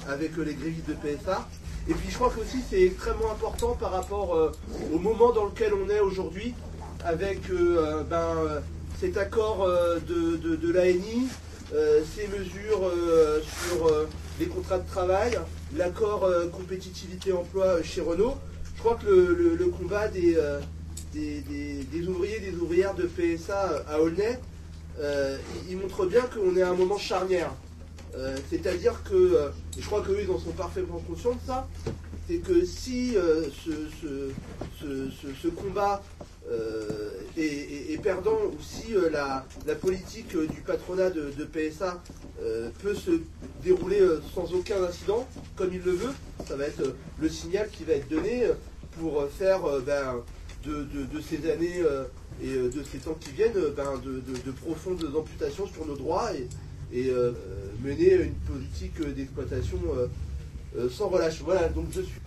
avec 0.08 0.36
les 0.36 0.54
grévistes 0.54 0.88
de 0.88 0.94
PSA. 0.94 1.48
Et 1.88 1.94
puis 1.94 2.10
je 2.10 2.14
crois 2.14 2.30
que 2.30 2.40
aussi 2.40 2.58
c'est 2.68 2.82
extrêmement 2.82 3.32
important 3.32 3.76
par 3.78 3.92
rapport 3.92 4.52
au 4.92 4.98
moment 4.98 5.32
dans 5.32 5.46
lequel 5.46 5.72
on 5.74 5.88
est 5.90 6.00
aujourd'hui, 6.00 6.54
avec 7.04 7.40
ben, 8.10 8.62
cet 9.00 9.16
accord 9.16 9.66
de, 10.06 10.36
de, 10.36 10.72
l'ANI, 10.72 11.28
ces 11.72 12.28
mesures 12.28 12.92
sur 13.68 13.90
les 14.38 14.46
contrats 14.46 14.78
de 14.78 14.86
travail, 14.86 15.38
l'accord 15.76 16.28
compétitivité 16.52 17.32
emploi 17.32 17.64
euh, 17.64 17.82
chez 17.82 18.00
Renault. 18.00 18.36
Je 18.74 18.80
crois 18.80 18.96
que 18.96 19.08
le, 19.08 19.66
combat 19.66 20.08
des, 20.08 20.38
des, 21.12 22.08
ouvriers, 22.08 22.40
des 22.40 22.54
ouvrières 22.54 22.94
de 22.94 23.04
PSA 23.04 23.84
à 23.88 24.00
Aulnay, 24.00 24.38
euh, 25.00 25.38
il, 25.66 25.72
il 25.72 25.78
montre 25.78 26.06
bien 26.06 26.22
qu'on 26.22 26.56
est 26.56 26.62
à 26.62 26.70
un 26.70 26.74
moment 26.74 26.98
charnière. 26.98 27.52
Euh, 28.16 28.36
C'est-à-dire 28.50 29.02
que, 29.04 29.14
euh, 29.14 29.48
et 29.76 29.82
je 29.82 29.86
crois 29.86 30.02
qu'eux 30.02 30.18
ils 30.22 30.30
en 30.30 30.38
sont 30.38 30.52
parfaitement 30.52 30.98
conscients 31.06 31.34
de 31.34 31.46
ça, 31.46 31.68
c'est 32.26 32.38
que 32.38 32.64
si 32.64 33.16
euh, 33.16 33.44
ce, 34.80 35.48
combat 35.48 36.02
euh, 36.50 37.10
est, 37.36 38.00
perdant 38.02 38.38
ou 38.46 38.62
si 38.62 38.94
euh, 38.94 39.10
la, 39.10 39.74
politique 39.74 40.34
euh, 40.34 40.46
du 40.46 40.60
patronat 40.60 41.10
de, 41.10 41.44
PSA 41.44 42.02
euh, 42.42 42.70
peut 42.82 42.94
se 42.94 43.12
dérouler 43.62 44.00
euh, 44.00 44.20
sans 44.34 44.52
aucun 44.54 44.82
incident, 44.82 45.26
comme 45.56 45.72
il 45.72 45.82
le 45.82 45.92
veut, 45.92 46.12
ça 46.46 46.56
va 46.56 46.64
être 46.64 46.80
euh, 46.80 46.96
le 47.20 47.28
signal 47.28 47.68
qui 47.70 47.84
va 47.84 47.94
être 47.94 48.08
donné 48.08 48.44
euh, 48.44 48.54
pour 48.98 49.20
euh, 49.20 49.28
faire 49.28 49.64
euh, 49.64 49.80
ben, 49.80 50.22
de, 50.64 51.20
ces 51.20 51.50
années 51.50 51.80
euh, 51.80 52.04
et 52.42 52.48
euh, 52.50 52.68
de 52.68 52.82
ces 52.82 52.98
temps 52.98 53.14
qui 53.20 53.30
viennent 53.30 53.56
euh, 53.56 53.72
ben, 53.76 53.96
de, 54.04 54.20
de- 54.20 54.42
de 54.44 54.50
profondes 54.50 55.04
amputations 55.16 55.66
sur 55.66 55.86
nos 55.86 55.96
droits 55.96 56.30
et, 56.34 56.48
mener 57.82 58.14
une 58.14 58.34
politique 58.34 59.00
d'exploitation 59.14 59.78
sans 60.90 61.08
relâche. 61.08 61.42
Voilà, 61.42 61.68
donc 61.68 61.86
je 61.92 62.00
suis. 62.00 62.20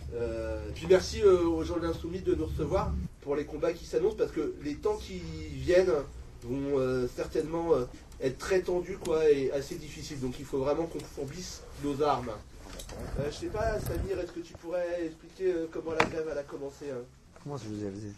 Puis 0.75 0.85
merci 0.87 1.23
aux 1.23 1.63
gens 1.63 1.77
de 1.77 1.83
l'Insoumis 1.87 2.19
de 2.21 2.35
nous 2.35 2.45
recevoir 2.45 2.93
pour 3.21 3.35
les 3.35 3.45
combats 3.45 3.73
qui 3.73 3.85
s'annoncent 3.85 4.17
parce 4.17 4.31
que 4.31 4.53
les 4.63 4.75
temps 4.75 4.97
qui 4.97 5.19
viennent 5.55 5.91
vont 6.43 7.07
certainement 7.15 7.71
être 8.21 8.37
très 8.37 8.61
tendus 8.61 8.97
quoi, 9.03 9.27
et 9.31 9.51
assez 9.51 9.75
difficiles. 9.75 10.19
Donc 10.19 10.35
il 10.39 10.45
faut 10.45 10.59
vraiment 10.59 10.85
qu'on 10.85 10.99
fourbisse 10.99 11.61
nos 11.83 11.99
armes. 12.03 12.31
Euh, 13.19 13.23
je 13.31 13.35
sais 13.35 13.45
pas, 13.47 13.79
Samir, 13.79 14.19
est-ce 14.19 14.31
que 14.31 14.39
tu 14.41 14.53
pourrais 14.53 15.05
expliquer 15.05 15.53
comment 15.71 15.91
la 15.91 16.05
grève 16.05 16.27
elle 16.31 16.37
a 16.37 16.43
commencé 16.43 16.85
hein? 16.91 17.01
Comment 17.43 17.57
je 17.57 17.69
vous 17.69 17.85
ai 17.85 17.89
dit 17.89 18.13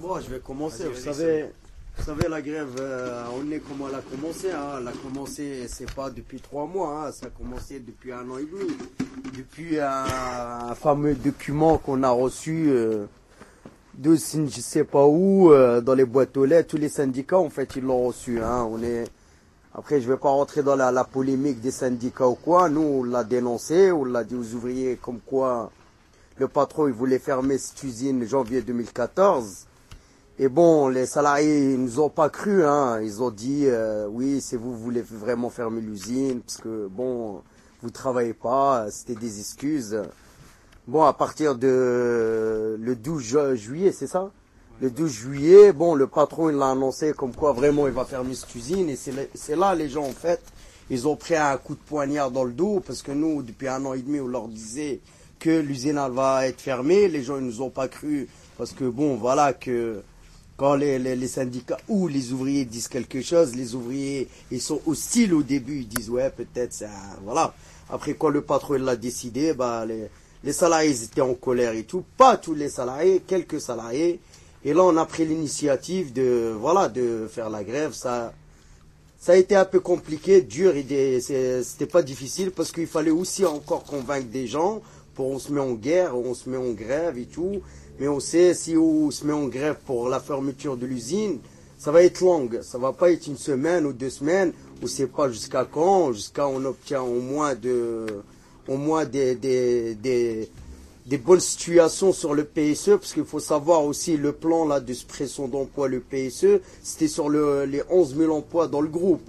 Bon, 0.00 0.18
je 0.18 0.28
vais 0.28 0.40
commencer. 0.40 0.88
Vous 0.88 0.96
savez, 1.00 1.46
vous 1.96 2.02
savez, 2.02 2.28
la 2.28 2.42
grève, 2.42 2.74
euh, 2.80 3.24
on 3.36 3.48
est 3.52 3.60
comment 3.60 3.88
elle 3.88 3.94
a 3.94 4.00
commencé. 4.00 4.50
Hein. 4.50 4.78
Elle 4.80 4.88
a 4.88 4.92
commencé, 4.92 5.68
c'est 5.68 5.92
pas 5.94 6.10
depuis 6.10 6.40
trois 6.40 6.66
mois, 6.66 7.06
hein. 7.06 7.12
ça 7.12 7.26
a 7.26 7.30
commencé 7.30 7.78
depuis 7.78 8.12
un 8.12 8.28
an 8.28 8.38
et 8.38 8.44
demi. 8.44 8.72
Depuis 9.36 9.78
un, 9.78 10.04
un 10.70 10.74
fameux 10.74 11.14
document 11.14 11.78
qu'on 11.78 12.02
a 12.02 12.10
reçu 12.10 12.66
euh, 12.70 13.06
de 13.94 14.16
je 14.16 14.60
sais 14.60 14.84
pas 14.84 15.06
où, 15.06 15.52
euh, 15.52 15.80
dans 15.80 15.94
les 15.94 16.04
boîtes 16.04 16.36
aux 16.36 16.44
lettres. 16.44 16.70
Tous 16.70 16.78
les 16.78 16.88
syndicats, 16.88 17.38
en 17.38 17.50
fait, 17.50 17.76
ils 17.76 17.84
l'ont 17.84 18.06
reçu. 18.06 18.42
Hein. 18.42 18.66
On 18.68 18.82
est... 18.82 19.04
Après, 19.72 20.00
je 20.00 20.08
vais 20.08 20.16
pas 20.18 20.30
rentrer 20.30 20.64
dans 20.64 20.74
la, 20.74 20.90
la 20.90 21.04
polémique 21.04 21.60
des 21.60 21.70
syndicats 21.70 22.26
ou 22.28 22.34
quoi. 22.34 22.68
Nous, 22.68 22.80
on 22.80 23.04
l'a 23.04 23.22
dénoncé, 23.22 23.92
on 23.92 24.04
l'a 24.04 24.24
dit 24.24 24.34
aux 24.34 24.54
ouvriers 24.54 24.98
comme 25.00 25.20
quoi 25.20 25.70
le 26.42 26.48
patron 26.48 26.88
il 26.88 26.92
voulait 26.92 27.20
fermer 27.20 27.56
cette 27.56 27.80
usine 27.84 28.26
janvier 28.26 28.62
2014. 28.62 29.66
Et 30.40 30.48
bon, 30.48 30.88
les 30.88 31.06
salariés 31.06 31.74
ils 31.74 31.80
nous 31.80 32.00
ont 32.00 32.08
pas 32.08 32.30
cru. 32.30 32.64
Hein. 32.64 33.00
Ils 33.00 33.22
ont 33.22 33.30
dit 33.30 33.66
euh, 33.66 34.08
oui, 34.10 34.40
c'est 34.40 34.56
vous, 34.56 34.72
vous 34.72 34.82
voulez 34.82 35.02
vraiment 35.02 35.50
fermer 35.50 35.80
l'usine 35.80 36.40
parce 36.40 36.56
que 36.56 36.88
bon, 36.88 37.42
vous 37.80 37.90
travaillez 37.90 38.34
pas. 38.34 38.86
C'était 38.90 39.14
des 39.14 39.38
excuses. 39.38 40.02
Bon, 40.88 41.04
à 41.04 41.12
partir 41.12 41.54
de 41.54 42.76
le 42.76 42.96
12 42.96 43.22
ju- 43.22 43.56
juillet, 43.56 43.92
c'est 43.92 44.08
ça? 44.08 44.32
Le 44.80 44.90
12 44.90 45.12
juillet, 45.12 45.72
bon, 45.72 45.94
le 45.94 46.08
patron 46.08 46.50
il 46.50 46.56
l'a 46.56 46.70
annoncé 46.70 47.12
comme 47.12 47.32
quoi 47.36 47.52
vraiment 47.52 47.86
il 47.86 47.92
va 47.92 48.04
fermer 48.04 48.34
cette 48.34 48.52
usine. 48.56 48.90
Et 48.90 48.96
c'est 48.96 49.54
là 49.54 49.76
les 49.76 49.88
gens 49.88 50.02
en 50.06 50.10
fait, 50.10 50.40
ils 50.90 51.06
ont 51.06 51.14
pris 51.14 51.36
un 51.36 51.56
coup 51.56 51.74
de 51.76 51.80
poignard 51.86 52.32
dans 52.32 52.42
le 52.42 52.52
dos 52.52 52.82
parce 52.84 53.00
que 53.00 53.12
nous, 53.12 53.44
depuis 53.44 53.68
un 53.68 53.84
an 53.84 53.92
et 53.92 54.02
demi, 54.02 54.18
on 54.18 54.26
leur 54.26 54.48
disait 54.48 54.98
que 55.42 55.58
l'usine 55.58 56.00
va 56.12 56.46
être 56.46 56.60
fermée. 56.60 57.08
Les 57.08 57.24
gens 57.24 57.36
ils 57.36 57.44
nous 57.44 57.62
ont 57.62 57.70
pas 57.70 57.88
cru 57.88 58.28
parce 58.56 58.70
que 58.72 58.84
bon, 58.84 59.16
voilà 59.16 59.52
que 59.52 60.00
quand 60.56 60.76
les, 60.76 61.00
les, 61.00 61.26
syndicats 61.26 61.78
ou 61.88 62.06
les 62.06 62.32
ouvriers 62.32 62.64
disent 62.64 62.86
quelque 62.86 63.20
chose, 63.22 63.56
les 63.56 63.74
ouvriers 63.74 64.28
ils 64.52 64.60
sont 64.60 64.80
hostiles 64.86 65.34
au 65.34 65.42
début, 65.42 65.80
ils 65.80 65.88
disent 65.88 66.10
ouais 66.10 66.30
peut-être 66.30 66.72
ça, 66.72 66.90
voilà. 67.24 67.52
Après 67.90 68.14
quand 68.14 68.28
le 68.28 68.42
patron 68.42 68.74
l'a 68.74 68.94
décidé, 68.94 69.52
bah 69.52 69.84
les, 69.84 70.08
les 70.44 70.52
salariés 70.52 71.02
étaient 71.02 71.20
en 71.20 71.34
colère 71.34 71.72
et 71.72 71.82
tout, 71.82 72.04
pas 72.16 72.36
tous 72.36 72.54
les 72.54 72.68
salariés, 72.68 73.20
quelques 73.26 73.60
salariés. 73.60 74.20
Et 74.64 74.72
là 74.72 74.84
on 74.84 74.96
a 74.96 75.06
pris 75.06 75.26
l'initiative 75.26 76.12
de 76.12 76.54
voilà 76.56 76.88
de 76.88 77.28
faire 77.28 77.50
la 77.50 77.64
grève. 77.64 77.94
Ça 77.94 78.32
ça 79.18 79.32
a 79.32 79.36
été 79.36 79.56
un 79.56 79.64
peu 79.64 79.80
compliqué, 79.80 80.40
dur 80.40 80.74
et 80.76 81.20
c'était 81.20 81.86
pas 81.86 82.02
difficile 82.02 82.52
parce 82.52 82.70
qu'il 82.70 82.88
fallait 82.88 83.10
aussi 83.10 83.44
encore 83.44 83.82
convaincre 83.82 84.28
des 84.28 84.46
gens. 84.46 84.82
On 85.18 85.38
se 85.38 85.52
met 85.52 85.60
en 85.60 85.72
guerre, 85.74 86.16
on 86.16 86.34
se 86.34 86.48
met 86.48 86.56
en 86.56 86.72
grève 86.72 87.18
et 87.18 87.26
tout. 87.26 87.60
Mais 88.00 88.08
on 88.08 88.20
sait 88.20 88.54
si 88.54 88.76
on 88.76 89.10
se 89.10 89.26
met 89.26 89.32
en 89.32 89.46
grève 89.46 89.76
pour 89.86 90.08
la 90.08 90.20
fermeture 90.20 90.76
de 90.76 90.86
l'usine, 90.86 91.38
ça 91.78 91.92
va 91.92 92.02
être 92.02 92.20
long. 92.20 92.48
Ça 92.62 92.78
va 92.78 92.92
pas 92.92 93.10
être 93.10 93.26
une 93.26 93.36
semaine 93.36 93.86
ou 93.86 93.92
deux 93.92 94.10
semaines. 94.10 94.52
On 94.82 94.86
sait 94.86 95.06
pas 95.06 95.28
jusqu'à 95.28 95.64
quand. 95.64 96.12
Jusqu'à 96.12 96.46
on 96.46 96.64
obtient 96.64 97.02
au 97.02 97.20
moins 97.20 97.54
de, 97.54 98.06
au 98.68 98.76
moins 98.76 99.04
des, 99.04 99.34
des, 99.34 99.94
des, 99.94 100.48
des 101.06 101.18
bonnes 101.18 101.40
situations 101.40 102.12
sur 102.12 102.34
le 102.34 102.44
PSE, 102.44 102.90
parce 102.90 103.12
qu'il 103.12 103.24
faut 103.24 103.40
savoir 103.40 103.84
aussi 103.84 104.16
le 104.16 104.32
plan 104.32 104.66
là 104.66 104.80
de 104.80 104.92
suppression 104.92 105.48
d'emploi, 105.48 105.88
le 105.88 106.00
PSE, 106.00 106.60
c'était 106.82 107.08
sur 107.08 107.28
le, 107.28 107.64
les 107.64 107.82
11 107.90 108.16
000 108.16 108.34
emplois 108.36 108.68
dans 108.68 108.80
le 108.80 108.88
groupe. 108.88 109.22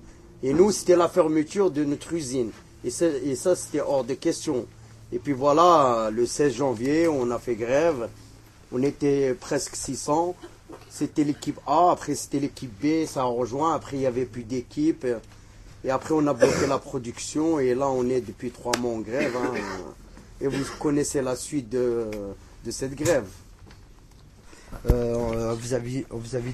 Et 0.44 0.54
nous, 0.54 0.72
c'était 0.72 0.96
la 0.96 1.10
fermeture 1.10 1.72
de 1.72 1.84
notre 1.84 2.14
usine. 2.14 2.52
Et, 2.86 2.90
et 3.26 3.36
ça, 3.36 3.56
c'était 3.56 3.82
hors 3.82 4.04
de 4.04 4.14
question. 4.14 4.66
Et 5.14 5.20
puis 5.20 5.34
voilà, 5.34 6.10
le 6.12 6.26
16 6.26 6.54
janvier, 6.56 7.08
on 7.08 7.30
a 7.32 7.38
fait 7.38 7.56
grève. 7.56 8.10
On 8.72 8.82
était 8.82 9.36
presque 9.40 9.76
600. 9.76 10.36
C'était 10.90 11.24
l'équipe 11.24 11.60
A, 11.68 11.92
après 11.92 12.16
c'était 12.16 12.40
l'équipe 12.40 12.72
B, 12.82 13.06
ça 13.06 13.22
a 13.22 13.24
rejoint. 13.26 13.76
Après, 13.76 13.96
il 13.98 14.00
n'y 14.00 14.06
avait 14.08 14.26
plus 14.26 14.44
d'équipe. 14.44 15.06
Et 15.86 15.92
après, 15.92 16.14
on 16.16 16.26
a 16.28 16.34
bloqué 16.34 16.66
la 16.68 16.80
production. 16.80 17.60
Et 17.60 17.76
là, 17.76 17.88
on 17.90 18.10
est 18.10 18.22
depuis 18.22 18.50
trois 18.50 18.72
mois 18.80 18.94
en 18.94 19.00
grève. 19.00 19.36
hein. 19.38 19.54
Et 20.42 20.48
vous 20.48 20.64
connaissez 20.80 21.22
la 21.22 21.36
suite 21.36 21.70
de, 21.70 22.08
de 22.66 22.72
cette 22.72 22.96
grève. 22.96 23.26
euh, 24.90 25.54
vis-à-vis 25.60 26.06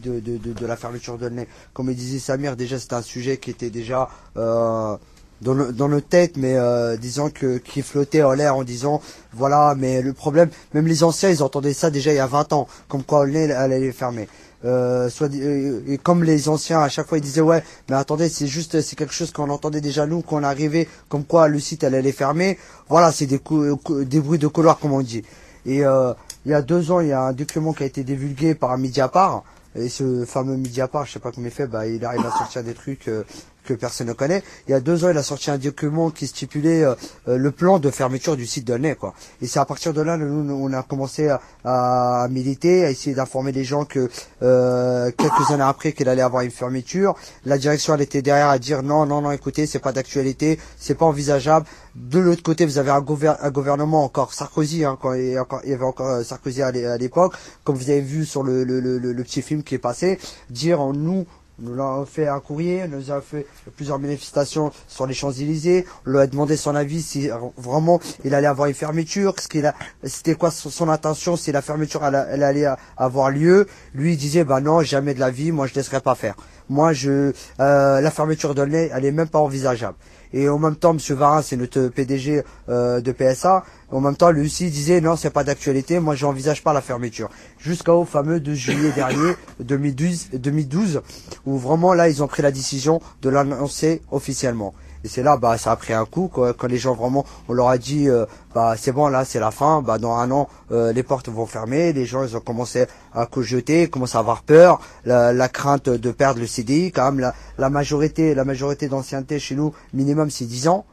de, 0.01 0.19
de, 0.19 0.37
de, 0.37 0.65
la 0.65 0.75
fermeture 0.75 1.17
de 1.17 1.29
nez. 1.29 1.47
Comme 1.73 1.93
disait 1.93 2.19
Samir, 2.19 2.55
déjà 2.57 2.77
c'était 2.77 2.95
un 2.95 3.01
sujet 3.01 3.37
qui 3.37 3.49
était 3.51 3.69
déjà 3.69 4.09
euh, 4.37 4.97
dans, 5.41 5.53
le- 5.53 5.71
dans 5.71 5.87
nos 5.87 6.01
têtes, 6.01 6.37
mais 6.37 6.55
euh, 6.57 6.97
disons 6.97 7.29
que 7.29 7.57
qui 7.57 7.81
flottait 7.81 8.23
en 8.23 8.33
l'air 8.33 8.55
en 8.55 8.63
disant 8.63 9.01
voilà, 9.33 9.75
mais 9.77 10.01
le 10.01 10.13
problème, 10.13 10.49
même 10.73 10.87
les 10.87 11.03
anciens, 11.03 11.29
ils 11.29 11.43
entendaient 11.43 11.73
ça 11.73 11.89
déjà 11.89 12.11
il 12.11 12.17
y 12.17 12.19
a 12.19 12.27
20 12.27 12.53
ans, 12.53 12.67
comme 12.87 13.03
quoi 13.03 13.27
elle 13.27 13.51
allait 13.51 13.91
fermer. 13.91 14.27
Euh, 14.65 15.07
soit, 15.09 15.33
euh, 15.33 15.79
et 15.87 15.97
comme 15.97 16.25
les 16.25 16.49
anciens 16.49 16.81
à 16.81 16.89
chaque 16.89 17.07
fois 17.07 17.17
ils 17.17 17.21
disaient 17.23 17.39
ouais 17.39 17.63
mais 17.89 17.95
attendez 17.95 18.27
c'est 18.27 18.45
juste 18.45 18.81
c'est 18.81 18.97
quelque 18.97 19.13
chose 19.13 19.31
qu'on 19.31 19.49
entendait 19.49 19.79
déjà 19.79 20.05
nous 20.05 20.21
quand 20.21 20.35
on 20.35 20.43
arrivait 20.43 20.85
comme 21.07 21.23
quoi 21.23 21.47
le 21.47 21.61
site 21.61 21.85
allait 21.85 22.11
fermer 22.11 22.59
voilà 22.89 23.13
c'est 23.13 23.25
des 23.25 23.39
cou- 23.39 23.77
des 24.03 24.19
bruits 24.19 24.37
de 24.37 24.47
couloir 24.47 24.77
comme 24.77 24.91
on 24.91 24.99
dit 25.01 25.23
et 25.65 25.85
euh, 25.85 26.11
il 26.45 26.51
y 26.51 26.53
a 26.53 26.61
deux 26.61 26.91
ans 26.91 26.99
il 26.99 27.07
y 27.07 27.13
a 27.13 27.21
un 27.21 27.31
document 27.31 27.71
qui 27.71 27.83
a 27.83 27.85
été 27.85 28.03
divulgué 28.03 28.53
par 28.53 28.77
Mediapart 28.77 29.43
et 29.77 29.87
ce 29.87 30.25
fameux 30.25 30.57
Mediapart 30.57 31.05
je 31.05 31.13
sais 31.13 31.19
pas 31.19 31.31
comment 31.31 31.47
il 31.47 31.53
fait 31.53 31.67
bah 31.67 31.87
il 31.87 32.03
arrive 32.03 32.25
à 32.25 32.37
sortir 32.37 32.61
des 32.61 32.73
trucs 32.73 33.07
euh, 33.07 33.23
que 33.73 33.79
personne 33.79 34.07
ne 34.07 34.13
connaît. 34.13 34.43
Il 34.67 34.71
y 34.71 34.73
a 34.73 34.79
deux 34.79 35.05
ans, 35.05 35.09
il 35.09 35.17
a 35.17 35.23
sorti 35.23 35.51
un 35.51 35.57
document 35.57 36.09
qui 36.09 36.27
stipulait 36.27 36.83
euh, 36.83 36.95
euh, 37.27 37.37
le 37.37 37.51
plan 37.51 37.79
de 37.79 37.89
fermeture 37.91 38.35
du 38.35 38.45
site 38.45 38.65
d'Aulnay, 38.65 38.95
quoi. 38.95 39.13
Et 39.41 39.47
c'est 39.47 39.59
à 39.59 39.65
partir 39.65 39.93
de 39.93 40.01
là, 40.01 40.17
nous, 40.17 40.51
on 40.53 40.73
a 40.73 40.83
commencé 40.83 41.29
à, 41.29 41.39
à 41.63 42.27
militer, 42.29 42.85
à 42.85 42.91
essayer 42.91 43.15
d'informer 43.15 43.51
les 43.51 43.63
gens 43.63 43.85
que 43.85 44.09
euh, 44.41 45.11
quelques 45.17 45.51
années 45.51 45.63
après 45.63 45.93
qu'il 45.93 46.09
allait 46.09 46.21
avoir 46.21 46.43
une 46.43 46.51
fermeture, 46.51 47.15
la 47.45 47.57
direction 47.57 47.93
elle 47.95 48.01
était 48.01 48.21
derrière 48.21 48.49
à 48.49 48.59
dire 48.59 48.83
non, 48.83 49.05
non, 49.05 49.21
non, 49.21 49.31
écoutez, 49.31 49.65
c'est 49.65 49.79
pas 49.79 49.91
d'actualité, 49.91 50.59
c'est 50.77 50.95
pas 50.95 51.05
envisageable. 51.05 51.65
De 51.95 52.19
l'autre 52.19 52.43
côté, 52.43 52.65
vous 52.65 52.77
avez 52.77 52.91
un, 52.91 53.03
un 53.41 53.51
gouvernement 53.51 54.03
encore 54.03 54.33
Sarkozy, 54.33 54.85
hein, 54.85 54.97
quand 55.01 55.13
il 55.13 55.31
y, 55.31 55.37
avait 55.73 55.83
encore 55.83 56.07
euh, 56.07 56.23
Sarkozy 56.23 56.61
à 56.61 56.71
l'é- 56.71 56.85
à 56.85 56.97
l'époque, 56.97 57.33
comme 57.63 57.75
vous 57.75 57.89
avez 57.89 58.01
vu 58.01 58.25
sur 58.25 58.43
le, 58.43 58.63
le, 58.63 58.79
le- 58.79 58.97
le 58.97 59.23
petit 59.23 59.41
film 59.41 59.63
qui 59.63 59.75
est 59.75 59.79
passé, 59.79 60.17
dire 60.49 60.81
en 60.81 60.93
nous 60.93 61.25
nous 61.61 61.73
avons 61.81 62.05
fait 62.05 62.27
un 62.27 62.39
courrier, 62.39 62.87
nous 62.87 63.11
avons 63.11 63.21
fait 63.21 63.45
plusieurs 63.75 63.99
manifestations 63.99 64.71
sur 64.87 65.05
les 65.05 65.13
Champs-Élysées. 65.13 65.85
On 66.05 66.11
lui 66.11 66.19
a 66.19 66.27
demandé 66.27 66.55
son 66.57 66.75
avis 66.75 67.01
si 67.01 67.29
euh, 67.29 67.35
vraiment 67.57 67.99
il 68.23 68.33
allait 68.33 68.47
avoir 68.47 68.67
une 68.67 68.73
fermeture, 68.73 69.33
ce 69.39 69.47
qu'il 69.47 69.65
a, 69.65 69.75
c'était 70.03 70.35
quoi 70.35 70.51
son, 70.51 70.89
intention, 70.89 71.35
si 71.35 71.51
la 71.51 71.61
fermeture 71.61 72.05
elle, 72.05 72.43
allait 72.43 72.65
a- 72.65 72.77
avoir 72.97 73.29
lieu. 73.29 73.67
Lui 73.93 74.17
disait 74.17 74.43
bah 74.43 74.61
non 74.61 74.81
jamais 74.81 75.13
de 75.13 75.19
la 75.19 75.31
vie, 75.31 75.51
moi 75.51 75.67
je 75.67 75.73
laisserai 75.75 76.01
pas 76.01 76.15
faire. 76.15 76.35
Moi 76.69 76.93
je, 76.93 77.33
euh, 77.59 78.01
la 78.01 78.11
fermeture 78.11 78.55
de 78.55 78.63
nez, 78.63 78.89
elle 78.93 79.05
est 79.05 79.11
même 79.11 79.27
pas 79.29 79.39
envisageable. 79.39 79.97
Et 80.33 80.47
en 80.47 80.59
même 80.59 80.75
temps, 80.75 80.91
M. 80.91 81.15
Varin, 81.15 81.41
c'est 81.41 81.55
notre 81.55 81.87
PDG 81.87 82.43
euh, 82.69 83.01
de 83.01 83.11
PSA. 83.11 83.63
En 83.91 84.01
même 84.01 84.15
temps, 84.15 84.29
lui 84.31 84.45
aussi 84.45 84.69
disait 84.69 85.01
non, 85.01 85.15
c'est 85.15 85.31
pas 85.31 85.43
d'actualité. 85.43 85.99
Moi, 85.99 86.15
j'envisage 86.15 86.63
pas 86.63 86.73
la 86.73 86.81
fermeture. 86.81 87.29
Jusqu'au 87.57 88.05
fameux 88.05 88.39
2 88.39 88.53
juillet 88.53 88.91
dernier, 88.91 89.33
2012, 89.59 90.29
2012, 90.33 91.01
où 91.45 91.57
vraiment 91.57 91.93
là, 91.93 92.09
ils 92.09 92.21
ont 92.21 92.27
pris 92.27 92.43
la 92.43 92.51
décision 92.51 93.01
de 93.21 93.29
l'annoncer 93.29 94.01
officiellement. 94.11 94.73
Et 95.03 95.07
c'est 95.07 95.23
là, 95.23 95.37
bah, 95.37 95.57
ça 95.57 95.71
a 95.71 95.75
pris 95.75 95.93
un 95.93 96.05
coup 96.05 96.29
quand 96.29 96.67
les 96.67 96.77
gens 96.77 96.93
vraiment, 96.93 97.25
on 97.47 97.53
leur 97.53 97.69
a 97.69 97.77
dit, 97.77 98.09
euh, 98.09 98.25
bah, 98.53 98.75
c'est 98.77 98.91
bon, 98.91 99.07
là, 99.07 99.23
c'est 99.23 99.39
la 99.39 99.51
fin. 99.51 99.81
Bah, 99.81 99.97
dans 99.97 100.15
un 100.15 100.29
an, 100.31 100.49
euh, 100.71 100.91
les 100.91 101.03
portes 101.03 101.29
vont 101.29 101.45
fermer. 101.45 101.93
Les 101.93 102.05
gens, 102.05 102.23
ils 102.23 102.35
ont 102.35 102.41
commencé 102.41 102.85
à 103.13 103.25
cogiter, 103.25 103.89
commencé 103.89 104.17
à 104.17 104.19
avoir 104.19 104.43
peur, 104.43 104.81
la, 105.05 105.49
crainte 105.49 105.89
de 105.89 106.11
perdre 106.11 106.41
le 106.41 106.47
CDI. 106.47 106.91
Quand 106.91 107.11
même, 107.11 107.31
la, 107.57 107.69
majorité, 107.69 108.35
la 108.35 108.43
majorité 108.43 108.87
d'ancienneté 108.89 109.39
chez 109.39 109.55
nous, 109.55 109.73
minimum, 109.93 110.29
c'est 110.29 110.45
10 110.45 110.67
ans. 110.67 110.85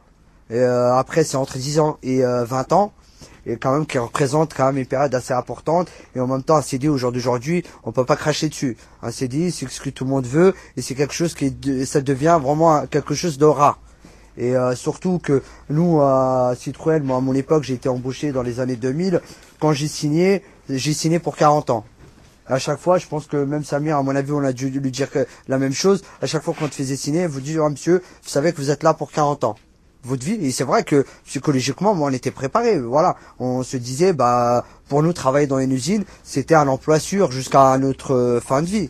Et, 0.49 0.59
euh, 0.59 0.95
après, 0.95 1.23
c'est 1.23 1.37
entre 1.37 1.57
10 1.57 1.79
ans 1.79 1.97
et 2.01 2.23
euh, 2.23 2.45
20 2.45 2.71
ans. 2.71 2.93
Et 3.45 3.55
quand 3.55 3.71
même, 3.73 3.85
qui 3.85 3.97
représente 3.97 4.53
quand 4.53 4.65
même 4.67 4.77
une 4.77 4.85
période 4.85 5.13
assez 5.15 5.33
importante. 5.33 5.87
Et 6.15 6.19
en 6.19 6.27
même 6.27 6.43
temps, 6.43 6.57
un 6.57 6.61
CDI, 6.61 6.89
au 6.89 6.97
jour 6.97 7.11
d'aujourd'hui, 7.11 7.63
on 7.83 7.91
peut 7.91 8.05
pas 8.05 8.17
cracher 8.17 8.49
dessus. 8.49 8.77
Un 9.01 9.11
CDI, 9.11 9.51
c'est 9.51 9.69
ce 9.69 9.81
que 9.81 9.89
tout 9.89 10.03
le 10.03 10.09
monde 10.09 10.25
veut. 10.25 10.53
Et 10.75 10.81
c'est 10.81 10.95
quelque 10.95 11.13
chose 11.13 11.33
qui, 11.33 11.55
ça 11.85 12.01
devient 12.01 12.39
vraiment 12.41 12.85
quelque 12.87 13.13
chose 13.13 13.37
de 13.37 13.45
rare. 13.45 13.79
Et 14.37 14.55
euh, 14.55 14.75
surtout 14.75 15.19
que 15.19 15.41
nous, 15.69 16.01
à 16.01 16.53
Citroën, 16.57 17.03
moi 17.03 17.17
à 17.17 17.21
mon 17.21 17.33
époque, 17.33 17.63
j'ai 17.63 17.73
été 17.73 17.89
embauché 17.89 18.31
dans 18.31 18.43
les 18.43 18.59
années 18.59 18.75
2000. 18.75 19.21
Quand 19.59 19.73
j'ai 19.73 19.87
signé, 19.87 20.43
j'ai 20.69 20.93
signé 20.93 21.19
pour 21.19 21.35
40 21.35 21.69
ans. 21.71 21.85
À 22.45 22.59
chaque 22.59 22.79
fois, 22.79 22.97
je 22.97 23.07
pense 23.07 23.27
que 23.27 23.37
même 23.37 23.63
Samir, 23.63 23.97
à 23.97 24.03
mon 24.03 24.15
avis, 24.15 24.31
on 24.31 24.43
a 24.43 24.53
dû 24.53 24.69
lui 24.69 24.91
dire 24.91 25.09
la 25.47 25.57
même 25.57 25.73
chose. 25.73 26.03
À 26.21 26.27
chaque 26.27 26.43
fois 26.43 26.53
qu'on 26.53 26.69
te 26.69 26.75
faisait 26.75 26.95
signer, 26.95 27.27
vous 27.27 27.41
dites, 27.41 27.57
Ah, 27.61 27.69
monsieur, 27.69 28.01
vous 28.23 28.29
savez 28.29 28.53
que 28.53 28.57
vous 28.57 28.71
êtes 28.71 28.83
là 28.83 28.93
pour 28.93 29.11
40 29.11 29.43
ans. 29.43 29.55
Votre 30.07 30.23
vie. 30.23 30.45
Et 30.45 30.51
c'est 30.51 30.63
vrai 30.63 30.83
que 30.83 31.05
psychologiquement, 31.25 31.93
moi, 31.93 32.09
on 32.09 32.13
était 32.13 32.31
préparé. 32.31 32.79
Voilà. 32.79 33.17
On 33.39 33.63
se 33.63 33.77
disait, 33.77 34.13
bah, 34.13 34.65
pour 34.87 35.03
nous, 35.03 35.11
travailler 35.13 35.47
dans 35.47 35.59
une 35.59 35.71
usine, 35.71 36.05
c'était 36.23 36.55
un 36.55 36.67
emploi 36.67 36.99
sûr 36.99 37.31
jusqu'à 37.31 37.77
notre 37.77 38.13
euh, 38.13 38.39
fin 38.39 38.61
de 38.61 38.67
vie. 38.67 38.89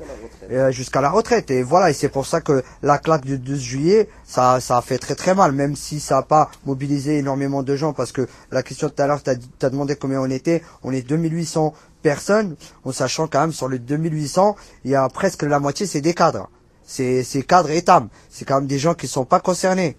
Euh, 0.50 0.72
jusqu'à 0.72 1.02
la 1.02 1.10
retraite. 1.10 1.52
Et 1.52 1.62
voilà, 1.62 1.90
et 1.90 1.94
c'est 1.94 2.08
pour 2.08 2.26
ça 2.26 2.40
que 2.40 2.64
la 2.82 3.00
claque 3.00 3.26
du 3.26 3.38
12 3.38 3.60
juillet, 3.60 4.10
ça, 4.24 4.62
ça 4.62 4.78
a 4.78 4.82
fait 4.82 4.98
très 4.98 5.16
très 5.16 5.36
mal, 5.36 5.52
même 5.52 5.76
si 5.76 6.00
ça 6.00 6.16
n'a 6.16 6.22
pas 6.22 6.50
mobilisé 6.66 7.18
énormément 7.18 7.64
de 7.64 7.76
gens, 7.76 7.92
parce 7.92 8.14
que 8.14 8.28
la 8.52 8.64
question 8.64 8.88
tout 8.88 9.02
à 9.02 9.08
l'heure, 9.08 9.22
tu 9.22 9.30
as, 9.30 9.70
demandé 9.70 9.98
combien 9.98 10.22
on 10.22 10.30
était, 10.30 10.64
on 10.84 10.94
est 10.94 11.02
2800 11.02 11.74
personnes, 12.02 12.56
en 12.86 12.94
sachant 12.94 13.28
quand 13.28 13.42
même 13.42 13.52
sur 13.52 13.68
les 13.68 13.80
2800, 13.80 14.56
il 14.86 14.92
y 14.92 14.96
a 14.96 15.10
presque 15.10 15.44
la 15.44 15.60
moitié, 15.60 15.86
c'est 15.86 16.02
des 16.02 16.14
cadres. 16.14 16.50
C'est 16.86 17.24
c'est 17.24 17.42
cadres 17.42 17.72
et 17.72 17.82
TAM. 17.82 18.08
C'est 18.30 18.46
quand 18.46 18.56
même 18.56 18.68
des 18.68 18.80
gens 18.80 18.94
qui 18.94 19.08
sont 19.10 19.26
pas 19.26 19.42
concernés. 19.42 19.98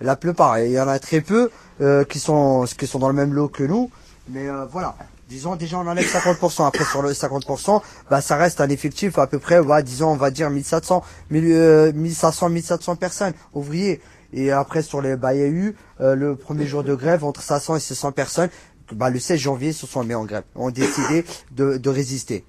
La 0.00 0.16
plupart. 0.16 0.58
Il 0.60 0.72
y 0.72 0.80
en 0.80 0.88
a 0.88 0.98
très 0.98 1.20
peu 1.20 1.50
euh, 1.80 2.04
qui, 2.04 2.18
sont, 2.18 2.64
qui 2.78 2.86
sont 2.86 2.98
dans 2.98 3.08
le 3.08 3.14
même 3.14 3.34
lot 3.34 3.48
que 3.48 3.62
nous. 3.62 3.90
Mais 4.28 4.48
euh, 4.48 4.64
voilà. 4.66 4.96
Disons 5.30 5.54
déjà 5.54 5.78
on 5.78 5.86
enlève 5.86 6.04
50%. 6.04 6.66
Après 6.66 6.84
sur 6.84 7.02
le 7.02 7.12
50%, 7.12 7.80
bah 8.10 8.20
ça 8.20 8.36
reste 8.36 8.60
un 8.60 8.68
effectif 8.68 9.16
à 9.16 9.28
peu 9.28 9.38
près, 9.38 9.60
ouais, 9.60 9.80
disons 9.84 10.08
on 10.08 10.16
va 10.16 10.32
dire 10.32 10.50
1700, 10.50 11.04
1000, 11.30 11.44
euh, 11.52 11.92
1500, 11.92 12.48
1700 12.48 12.96
personnes 12.96 13.32
ouvriers. 13.54 14.00
Et 14.32 14.50
après 14.50 14.82
sur 14.82 15.00
les, 15.00 15.14
bah 15.14 15.32
il 15.32 15.40
y 15.40 15.44
a 15.44 15.46
eu 15.46 15.76
euh, 16.00 16.16
le 16.16 16.34
premier 16.34 16.66
jour 16.66 16.82
de 16.82 16.96
grève 16.96 17.22
entre 17.22 17.42
500 17.42 17.76
et 17.76 17.80
600 17.80 18.10
personnes. 18.10 18.48
Bah 18.92 19.08
le 19.08 19.20
16 19.20 19.38
janvier 19.38 19.72
se 19.72 19.86
sont 19.86 20.02
mis 20.02 20.14
en 20.14 20.24
grève, 20.24 20.42
ont 20.56 20.70
décidé 20.70 21.24
de, 21.52 21.76
de 21.76 21.90
résister. 21.90 22.44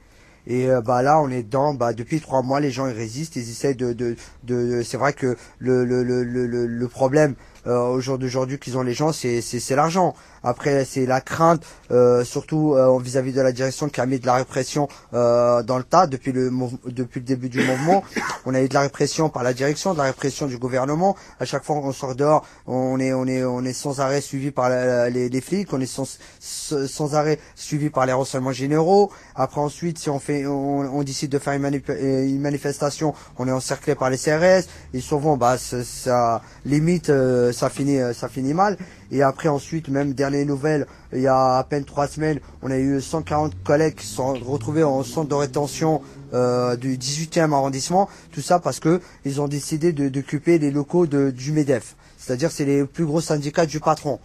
Et 0.51 0.67
euh, 0.69 0.81
bah 0.81 1.01
là 1.01 1.21
on 1.21 1.30
est 1.30 1.43
dedans, 1.43 1.73
bah 1.73 1.93
depuis 1.93 2.19
trois 2.19 2.41
mois 2.41 2.59
les 2.59 2.71
gens 2.71 2.85
ils 2.88 2.93
résistent, 3.05 3.38
ils 3.38 3.49
essaient 3.49 3.73
de, 3.73 3.93
de, 3.93 4.15
de 4.43 4.81
c'est 4.83 4.97
vrai 4.97 5.13
que 5.13 5.38
le 5.59 5.85
le 5.85 6.03
le 6.03 6.23
le, 6.23 6.45
le- 6.67 6.88
problème 6.89 7.35
euh, 7.67 7.77
au 7.95 8.01
jour 8.01 8.17
d'aujourd'hui 8.17 8.57
qu'ils 8.59 8.77
ont 8.77 8.81
les 8.83 8.93
gens 8.93 9.11
c'est 9.13 9.39
c'est 9.41 9.75
l'argent. 9.75 10.13
Après 10.43 10.85
c'est 10.85 11.05
la 11.05 11.21
crainte 11.21 11.63
euh, 11.91 12.23
surtout 12.23 12.73
euh, 12.75 12.97
vis-à-vis 12.99 13.33
de 13.33 13.41
la 13.41 13.51
direction 13.51 13.89
qui 13.89 14.01
a 14.01 14.05
mis 14.05 14.19
de 14.19 14.25
la 14.25 14.35
répression 14.35 14.87
euh, 15.13 15.61
dans 15.63 15.77
le 15.77 15.83
tas 15.83 16.07
depuis 16.07 16.31
le 16.31 16.51
depuis 16.85 17.19
le 17.19 17.25
début 17.25 17.49
du 17.49 17.63
mouvement. 17.63 18.03
On 18.45 18.53
a 18.55 18.61
eu 18.61 18.67
de 18.67 18.73
la 18.73 18.81
répression 18.81 19.29
par 19.29 19.43
la 19.43 19.53
direction, 19.53 19.93
de 19.93 19.99
la 19.99 20.05
répression 20.05 20.47
du 20.47 20.57
gouvernement. 20.57 21.15
À 21.39 21.45
chaque 21.45 21.63
fois 21.63 21.75
qu'on 21.79 21.91
sort 21.91 22.15
dehors, 22.15 22.43
on 22.65 22.99
est 22.99 23.13
on 23.13 23.25
est 23.27 23.43
on 23.43 23.63
est 23.63 23.73
sans 23.73 23.99
arrêt 23.99 24.19
suivi 24.21 24.49
par 24.51 24.67
la- 24.69 25.09
les, 25.11 25.29
les 25.29 25.41
flics, 25.41 25.71
on 25.73 25.79
est 25.81 25.85
sans, 25.85 27.13
arrêt 27.13 27.37
suivi 27.55 27.89
par 27.89 28.05
les 28.05 28.13
renseignements 28.13 28.51
généraux. 28.51 29.11
Après 29.35 29.61
ensuite, 29.61 29.99
si 29.99 30.09
on 30.09 30.19
fait 30.19 30.45
on, 30.47 30.79
on 30.79 31.03
décide 31.03 31.31
de 31.31 31.39
faire 31.39 31.53
une, 31.53 31.61
manip- 31.63 31.89
euh, 31.89 32.25
une 32.25 32.41
manifestation, 32.41 33.13
on 33.37 33.47
est 33.47 33.51
encerclé 33.51 33.95
par 33.95 34.09
les 34.09 34.17
CRS 34.17 34.65
et 34.93 35.01
souvent 35.01 35.37
bah 35.37 35.57
ça, 35.57 35.83
ça 35.83 36.41
limite 36.65 37.09
euh, 37.09 37.51
ça 37.53 37.69
finit 37.69 37.99
euh, 37.99 38.13
ça 38.13 38.27
finit 38.27 38.53
mal. 38.53 38.77
Et 39.11 39.22
après 39.22 39.49
ensuite, 39.49 39.90
même 39.90 40.14
dernière 40.14 40.45
nouvelle, 40.45 40.88
il 41.11 41.22
y 41.22 41.27
a 41.27 41.57
à 41.57 41.64
peine 41.65 41.83
trois 41.83 42.07
semaines, 42.07 42.40
on 42.61 42.72
a 42.72 42.77
eu 42.77 43.01
140 43.01 43.61
collègues 43.64 43.95
qui 43.95 44.07
sont 44.07 44.33
retrouvés 44.33 44.83
en 44.83 45.03
centre 45.03 45.27
de 45.27 45.35
rétention 45.35 46.01
euh, 46.33 46.77
du 46.77 46.98
18e 46.98 47.51
arrondissement. 47.51 48.09
Tout 48.31 48.41
ça 48.41 48.59
parce 48.59 48.80
que 48.80 49.01
ils 49.25 49.41
ont 49.41 49.49
décidé 49.49 49.91
d'occuper 49.91 50.59
les 50.59 50.72
locaux 50.72 51.07
de, 51.07 51.30
du 51.30 51.51
MEDEF. 51.51 51.95
C'est-à-dire 52.17 52.51
c'est 52.51 52.65
les 52.65 52.85
plus 52.85 53.06
gros 53.06 53.19
syndicats 53.19 53.65
du 53.65 53.81
patron. 53.81 54.19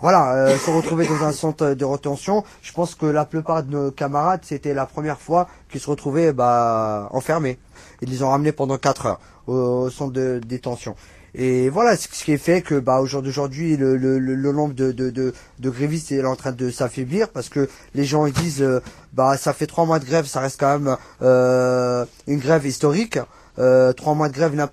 Voilà, 0.00 0.34
euh, 0.34 0.58
se 0.58 0.68
retrouver 0.68 1.06
dans 1.06 1.22
un 1.22 1.30
centre 1.30 1.74
de 1.74 1.84
rétention. 1.84 2.42
Je 2.60 2.72
pense 2.72 2.96
que 2.96 3.06
la 3.06 3.24
plupart 3.24 3.62
de 3.62 3.70
nos 3.70 3.90
camarades, 3.92 4.40
c'était 4.42 4.74
la 4.74 4.84
première 4.84 5.20
fois 5.20 5.46
qu'ils 5.70 5.80
se 5.80 5.88
retrouvaient 5.88 6.32
bah, 6.32 7.08
enfermés. 7.12 7.60
Ils 8.00 8.10
les 8.10 8.24
ont 8.24 8.30
ramenés 8.30 8.50
pendant 8.50 8.78
4 8.78 9.06
heures 9.06 9.20
au, 9.46 9.54
au 9.54 9.90
centre 9.90 10.12
de 10.12 10.40
détention. 10.44 10.96
Et 11.34 11.70
voilà, 11.70 11.96
ce 11.96 12.08
qui 12.08 12.32
est 12.32 12.38
fait 12.38 12.60
que 12.60 12.78
bah, 12.78 13.00
au 13.00 13.06
jour 13.06 13.22
d'aujourd'hui, 13.22 13.76
le, 13.78 13.96
le, 13.96 14.18
le, 14.18 14.52
nombre 14.52 14.74
de, 14.74 14.92
de, 14.92 15.10
de, 15.10 15.70
grévistes 15.70 16.12
est 16.12 16.22
en 16.24 16.36
train 16.36 16.52
de 16.52 16.70
s'affaiblir 16.70 17.30
parce 17.30 17.48
que 17.48 17.70
les 17.94 18.04
gens 18.04 18.26
ils 18.26 18.34
disent 18.34 18.60
euh, 18.60 18.80
bah 19.14 19.38
ça 19.38 19.54
fait 19.54 19.66
trois 19.66 19.86
mois 19.86 19.98
de 19.98 20.04
grève, 20.04 20.26
ça 20.26 20.40
reste 20.40 20.60
quand 20.60 20.78
même 20.78 20.96
euh, 21.22 22.04
une 22.26 22.38
grève 22.38 22.66
historique. 22.66 23.18
Euh, 23.58 23.94
trois 23.94 24.14
mois 24.14 24.28
de 24.28 24.34
grève, 24.34 24.68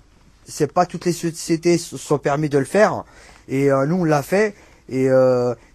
c'est 0.46 0.70
pas 0.70 0.84
toutes 0.84 1.06
les 1.06 1.12
sociétés 1.12 1.78
sont 1.78 2.18
permis 2.18 2.50
de 2.50 2.58
le 2.58 2.66
faire. 2.66 3.04
Et 3.48 3.70
nous 3.86 3.96
on 3.96 4.04
l'a 4.04 4.22
fait. 4.22 4.54
Et, 4.90 5.06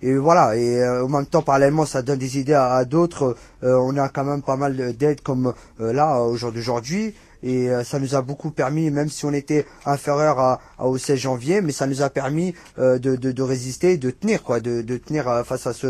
et 0.02 0.16
voilà. 0.16 0.56
Et 0.56 0.86
en 0.88 1.08
même 1.08 1.26
temps, 1.26 1.42
parallèlement, 1.42 1.86
ça 1.86 2.02
donne 2.02 2.20
des 2.20 2.38
idées 2.38 2.54
à, 2.54 2.74
à 2.74 2.86
d'autres. 2.86 3.36
On 3.62 3.98
a 3.98 4.10
quand 4.10 4.24
même 4.24 4.42
pas 4.42 4.56
mal 4.56 4.94
d'aides 4.94 5.22
comme 5.22 5.54
là 5.80 6.20
au 6.20 6.36
jour 6.36 6.52
d'aujourd'hui. 6.52 7.14
Et 7.46 7.70
euh, 7.70 7.84
ça 7.86 8.00
nous 8.00 8.16
a 8.16 8.22
beaucoup 8.22 8.52
permis, 8.52 8.90
même 8.92 9.08
si 9.10 9.24
on 9.26 9.32
était 9.34 9.66
inférieur 9.86 10.40
à, 10.40 10.60
à- 10.78 10.88
au 10.88 10.98
16 10.98 11.18
janvier, 11.20 11.62
mais 11.62 11.72
ça 11.72 11.88
nous 11.88 12.02
a 12.02 12.10
permis 12.10 12.54
euh, 12.80 13.00
de, 13.00 13.16
de, 13.16 13.32
de 13.32 13.42
résister, 13.44 13.98
de 13.98 14.10
tenir 14.12 14.44
quoi, 14.44 14.60
de, 14.60 14.82
de 14.82 14.98
tenir 14.98 15.30
euh, 15.30 15.44
face 15.44 15.68
à 15.68 15.74
ce 15.74 15.88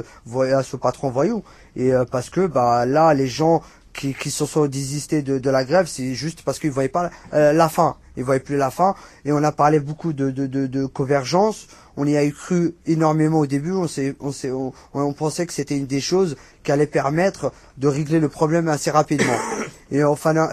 à 0.53 0.61
ce 0.63 0.75
patron 0.75 1.09
voyou. 1.09 1.43
Et 1.75 1.91
parce 2.11 2.29
que 2.29 2.45
bah 2.45 2.85
là, 2.85 3.13
les 3.13 3.27
gens 3.27 3.61
qui, 3.93 4.13
qui 4.13 4.29
se 4.31 4.45
sont 4.45 4.65
désistés 4.67 5.21
de, 5.21 5.39
de 5.39 5.49
la 5.49 5.63
grève, 5.63 5.87
c'est 5.87 6.13
juste 6.13 6.41
parce 6.43 6.59
qu'ils 6.59 6.71
voyaient 6.71 6.89
pas 6.89 7.09
euh, 7.33 7.53
la 7.53 7.69
fin. 7.69 7.95
Ils 8.17 8.23
voyaient 8.23 8.39
plus 8.41 8.57
la 8.57 8.71
fin. 8.71 8.95
Et 9.25 9.31
on 9.31 9.43
a 9.43 9.51
parlé 9.51 9.79
beaucoup 9.79 10.13
de, 10.13 10.31
de, 10.31 10.47
de, 10.47 10.67
de 10.67 10.85
convergence. 10.85 11.67
On 11.97 12.05
y 12.05 12.17
a 12.17 12.25
eu 12.25 12.33
cru 12.33 12.75
énormément 12.85 13.39
au 13.39 13.45
début. 13.45 13.71
On, 13.71 13.87
s'est, 13.87 14.15
on, 14.19 14.31
s'est, 14.31 14.51
on, 14.51 14.73
on 14.93 15.13
pensait 15.13 15.45
que 15.45 15.53
c'était 15.53 15.77
une 15.77 15.85
des 15.85 16.01
choses 16.01 16.35
qui 16.63 16.71
allait 16.71 16.87
permettre 16.87 17.51
de 17.77 17.87
régler 17.87 18.19
le 18.19 18.29
problème 18.29 18.67
assez 18.67 18.91
rapidement. 18.91 19.37
Et 19.91 20.01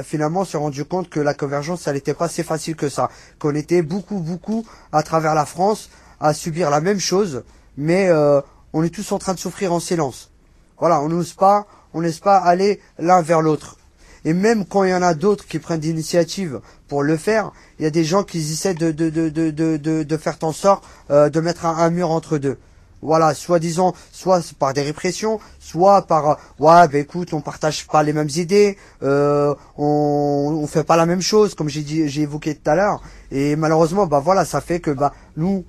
finalement, 0.04 0.40
on 0.40 0.44
s'est 0.44 0.58
rendu 0.58 0.84
compte 0.84 1.08
que 1.08 1.18
la 1.18 1.34
convergence, 1.34 1.82
ça 1.82 1.92
n'était 1.92 2.14
pas 2.14 2.28
si 2.28 2.42
facile 2.42 2.76
que 2.76 2.88
ça. 2.88 3.10
Qu'on 3.38 3.54
était 3.54 3.82
beaucoup, 3.82 4.18
beaucoup 4.18 4.66
à 4.92 5.02
travers 5.02 5.34
la 5.34 5.46
France 5.46 5.88
à 6.20 6.34
subir 6.34 6.70
la 6.70 6.80
même 6.80 7.00
chose, 7.00 7.42
mais 7.76 8.08
euh, 8.08 8.40
on 8.72 8.84
est 8.84 8.94
tous 8.94 9.10
en 9.12 9.18
train 9.18 9.34
de 9.34 9.38
souffrir 9.38 9.72
en 9.72 9.80
silence. 9.80 10.30
Voilà, 10.78 11.00
on 11.00 11.08
n'ose 11.08 11.32
pas, 11.32 11.66
on 11.94 12.00
n'ose 12.00 12.20
pas 12.20 12.36
aller 12.36 12.80
l'un 12.98 13.22
vers 13.22 13.42
l'autre. 13.42 13.76
Et 14.25 14.33
même 14.33 14.65
quand 14.65 14.84
il 14.84 14.91
y 14.91 14.94
en 14.94 15.02
a 15.02 15.15
d'autres 15.15 15.47
qui 15.47 15.59
prennent 15.59 15.81
d'initiative 15.81 16.60
pour 16.89 17.02
le 17.02 17.17
faire, 17.17 17.52
il 17.78 17.84
y 17.84 17.86
a 17.86 17.91
des 17.91 18.05
gens 18.05 18.23
qui 18.23 18.39
essaient 18.39 18.75
de, 18.75 18.92
de, 18.92 19.10
de, 19.10 19.28
de, 19.31 20.02
de, 20.02 20.17
faire 20.17 20.36
en 20.42 20.52
sorte 20.52 20.84
euh, 21.10 21.28
de 21.28 21.41
mettre 21.41 21.67
un, 21.67 21.91
mur 21.91 22.10
entre 22.10 22.39
deux. 22.39 22.59
Voilà, 23.05 23.34
soi-disant, 23.34 23.94
soit 24.12 24.41
par 24.60 24.75
des 24.75 24.83
répressions, 24.83 25.41
soit 25.59 26.02
par 26.02 26.31
euh, 26.31 26.34
ouais, 26.60 26.86
bah 26.86 26.99
écoute, 26.99 27.33
on 27.33 27.41
partage 27.41 27.84
pas 27.89 28.05
les 28.05 28.12
mêmes 28.12 28.28
idées, 28.36 28.78
euh, 29.02 29.57
on, 29.76 30.60
on 30.62 30.67
fait 30.68 30.84
pas 30.84 30.97
la 30.97 31.05
même 31.05 31.20
chose, 31.20 31.57
comme 31.57 31.68
j'ai 31.68 31.83
dit, 31.83 32.09
j'ai 32.09 32.23
évoqué 32.23 32.55
tout 32.55 32.70
à 32.70 32.76
l'heure. 32.76 33.02
Et 33.33 33.57
malheureusement, 33.57 34.07
bah 34.07 34.20
voilà, 34.20 34.44
ça 34.44 34.60
fait 34.60 34.78
que 34.78 34.92
bah 34.92 35.12
nous, 35.36 35.65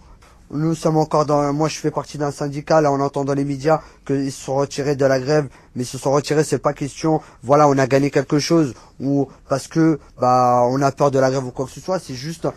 nous 0.52 0.76
sommes 0.76 0.98
encore 0.98 1.26
dans. 1.26 1.52
Moi, 1.54 1.70
je 1.70 1.78
fais 1.78 1.92
partie 1.92 2.18
d'un 2.18 2.32
syndicat. 2.32 2.82
Là, 2.82 2.92
on 2.92 3.00
entend 3.00 3.26
dans 3.26 3.34
les 3.34 3.46
médias 3.46 3.82
qu'ils 4.06 4.32
se 4.32 4.44
sont 4.44 4.56
retirés 4.56 4.96
de 4.96 5.06
la 5.06 5.20
grève, 5.20 5.48
mais 5.76 5.84
ils 5.84 5.88
se 5.88 5.98
sont 5.98 6.12
retirés. 6.12 6.44
C'est 6.44 6.60
pas 6.60 6.74
question. 6.74 7.22
Voilà, 7.44 7.68
on 7.68 7.78
a 7.78 7.88
gagné 7.88 8.12
quelque 8.12 8.40
chose 8.40 8.74
ou 9.00 9.28
parce 9.50 9.68
que 9.68 10.00
bah 10.20 10.64
on 10.70 10.82
a 10.82 10.92
peur 10.92 11.12
de 11.12 11.20
la 11.20 11.32
grève 11.32 11.46
ou 11.46 11.52
quoi 11.52 11.66
que 11.66 11.72
ce 11.72 11.80
soit. 11.80 12.00
C'est 12.00 12.14
juste, 12.14 12.48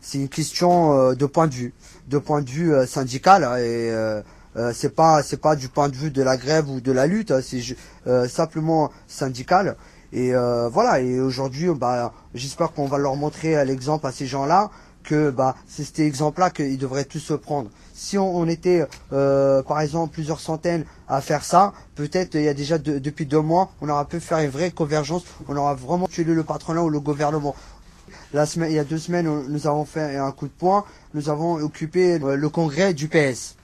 c'est 0.00 0.18
une 0.18 0.28
question 0.28 0.98
euh, 0.98 1.14
de 1.14 1.26
point 1.26 1.46
de 1.46 1.54
vue, 1.54 1.74
de 2.08 2.18
point 2.18 2.42
de 2.42 2.50
vue 2.50 2.74
euh, 2.74 2.86
syndical 2.86 3.42
et. 3.60 3.90
Euh, 3.90 4.22
euh, 4.56 4.72
c'est 4.74 4.94
pas 4.94 5.22
c'est 5.22 5.36
pas 5.36 5.54
du 5.54 5.68
point 5.68 5.88
de 5.88 5.94
vue 5.96 6.10
de 6.10 6.22
la 6.22 6.36
grève 6.36 6.70
ou 6.70 6.80
de 6.80 6.92
la 6.92 7.06
lutte, 7.06 7.30
hein, 7.30 7.40
c'est 7.42 7.60
euh, 8.06 8.26
simplement 8.26 8.90
syndical. 9.06 9.76
Et 10.12 10.34
euh, 10.34 10.68
voilà. 10.68 11.00
Et 11.00 11.20
aujourd'hui, 11.20 11.68
bah, 11.74 12.12
j'espère 12.34 12.72
qu'on 12.72 12.86
va 12.86 12.96
leur 12.96 13.16
montrer 13.16 13.62
l'exemple 13.64 14.06
à 14.06 14.12
ces 14.12 14.26
gens-là 14.26 14.70
que 15.06 15.30
bah 15.30 15.56
c'est 15.66 15.84
cet 15.84 16.00
exemple-là 16.00 16.50
qu'ils 16.50 16.76
devraient 16.78 17.04
tous 17.06 17.20
se 17.20 17.32
prendre. 17.34 17.70
Si 17.94 18.18
on, 18.18 18.46
était 18.46 18.84
euh, 19.14 19.62
par 19.62 19.80
exemple 19.80 20.12
plusieurs 20.12 20.40
centaines 20.40 20.84
à 21.08 21.22
faire 21.22 21.42
ça, 21.44 21.72
peut-être 21.94 22.34
il 22.34 22.42
y 22.42 22.48
a 22.48 22.52
déjà 22.54 22.76
de- 22.76 22.98
depuis 22.98 23.24
deux 23.24 23.40
mois, 23.40 23.70
on 23.80 23.88
aura 23.88 24.04
pu 24.04 24.20
faire 24.20 24.38
une 24.40 24.50
vraie 24.50 24.70
convergence, 24.70 25.22
on 25.48 25.56
aura 25.56 25.74
vraiment 25.74 26.06
tué 26.06 26.24
le 26.24 26.42
patronat 26.42 26.82
ou 26.82 26.90
le 26.90 27.00
gouvernement. 27.00 27.54
La 28.34 28.44
semaine, 28.44 28.70
il 28.70 28.74
y 28.74 28.78
a 28.78 28.84
deux 28.84 28.98
semaines, 28.98 29.26
nous 29.48 29.66
avons 29.66 29.86
fait 29.86 30.16
un 30.16 30.30
coup 30.32 30.46
de 30.46 30.52
poing, 30.52 30.84
nous 31.14 31.30
avons 31.30 31.54
occupé 31.54 32.20
euh, 32.22 32.36
le 32.36 32.48
congrès 32.50 32.92
du 32.92 33.08
PS 33.08 33.56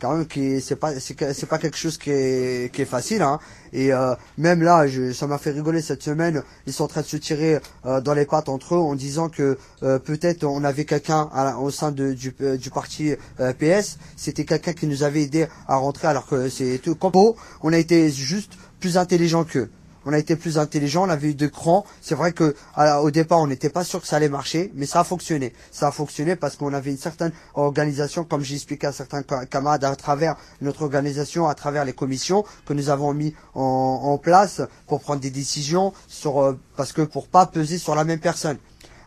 quand 0.00 0.16
même 0.16 0.26
qui 0.26 0.60
c'est 0.60 0.76
pas 0.76 0.98
c'est 0.98 1.46
pas 1.46 1.58
quelque 1.58 1.76
chose 1.76 1.98
qui 1.98 2.10
est 2.10 2.84
facile 2.84 3.22
hein. 3.22 3.38
Et 3.72 3.92
euh, 3.92 4.14
même 4.36 4.62
là 4.62 4.86
ça 5.12 5.26
m'a 5.26 5.38
fait 5.38 5.50
rigoler 5.50 5.82
cette 5.82 6.02
semaine. 6.02 6.42
Ils 6.66 6.72
sont 6.72 6.84
en 6.84 6.88
train 6.88 7.02
de 7.02 7.06
se 7.06 7.16
tirer 7.16 7.60
euh, 7.84 8.00
dans 8.00 8.14
les 8.14 8.24
pattes 8.24 8.48
entre 8.48 8.74
eux 8.74 8.78
en 8.78 8.94
disant 8.94 9.28
que 9.28 9.58
euh, 9.82 9.98
peut-être 9.98 10.44
on 10.44 10.64
avait 10.64 10.84
quelqu'un 10.84 11.28
au 11.60 11.70
sein 11.70 11.92
du 11.92 12.70
parti 12.72 13.14
PS 13.58 13.98
c'était 14.16 14.44
quelqu'un 14.44 14.72
qui 14.72 14.86
nous 14.86 15.02
avait 15.02 15.22
aidé 15.22 15.46
à 15.66 15.76
rentrer 15.76 16.08
alors 16.08 16.26
que 16.26 16.48
c'est 16.48 16.78
tout. 16.78 16.94
Compo 16.94 17.36
on 17.62 17.72
a 17.72 17.78
été 17.78 18.10
juste 18.10 18.52
plus 18.80 18.96
intelligent 18.96 19.44
qu'eux 19.44 19.70
on 20.08 20.12
a 20.14 20.18
été 20.18 20.36
plus 20.36 20.56
intelligent, 20.56 21.06
on 21.06 21.10
avait 21.10 21.28
eu 21.28 21.34
de 21.34 21.46
crans. 21.46 21.84
C'est 22.00 22.14
vrai 22.14 22.32
que 22.32 22.56
au 23.02 23.10
départ, 23.10 23.40
on 23.40 23.46
n'était 23.46 23.68
pas 23.68 23.84
sûr 23.84 24.00
que 24.00 24.06
ça 24.06 24.16
allait 24.16 24.30
marcher, 24.30 24.72
mais 24.74 24.86
ça 24.86 25.00
a 25.00 25.04
fonctionné. 25.04 25.52
Ça 25.70 25.88
a 25.88 25.92
fonctionné 25.92 26.34
parce 26.34 26.56
qu'on 26.56 26.72
avait 26.72 26.90
une 26.90 26.96
certaine 26.96 27.30
organisation, 27.52 28.24
comme 28.24 28.42
j'ai 28.42 28.54
expliqué 28.54 28.86
à 28.86 28.92
certains 28.92 29.22
ca- 29.28 29.44
camarades, 29.44 29.84
à 29.84 29.94
travers 29.96 30.36
notre 30.62 30.80
organisation, 30.82 31.46
à 31.46 31.54
travers 31.54 31.84
les 31.84 31.92
commissions 31.92 32.42
que 32.64 32.72
nous 32.72 32.88
avons 32.88 33.12
mis 33.12 33.34
en, 33.54 33.60
en 34.04 34.16
place 34.16 34.62
pour 34.86 35.00
prendre 35.02 35.20
des 35.20 35.30
décisions 35.30 35.92
sur, 36.08 36.40
euh, 36.42 36.58
parce 36.76 36.94
que 36.94 37.02
pour 37.02 37.28
pas 37.28 37.44
peser 37.44 37.76
sur 37.76 37.94
la 37.94 38.04
même 38.04 38.20
personne. 38.20 38.56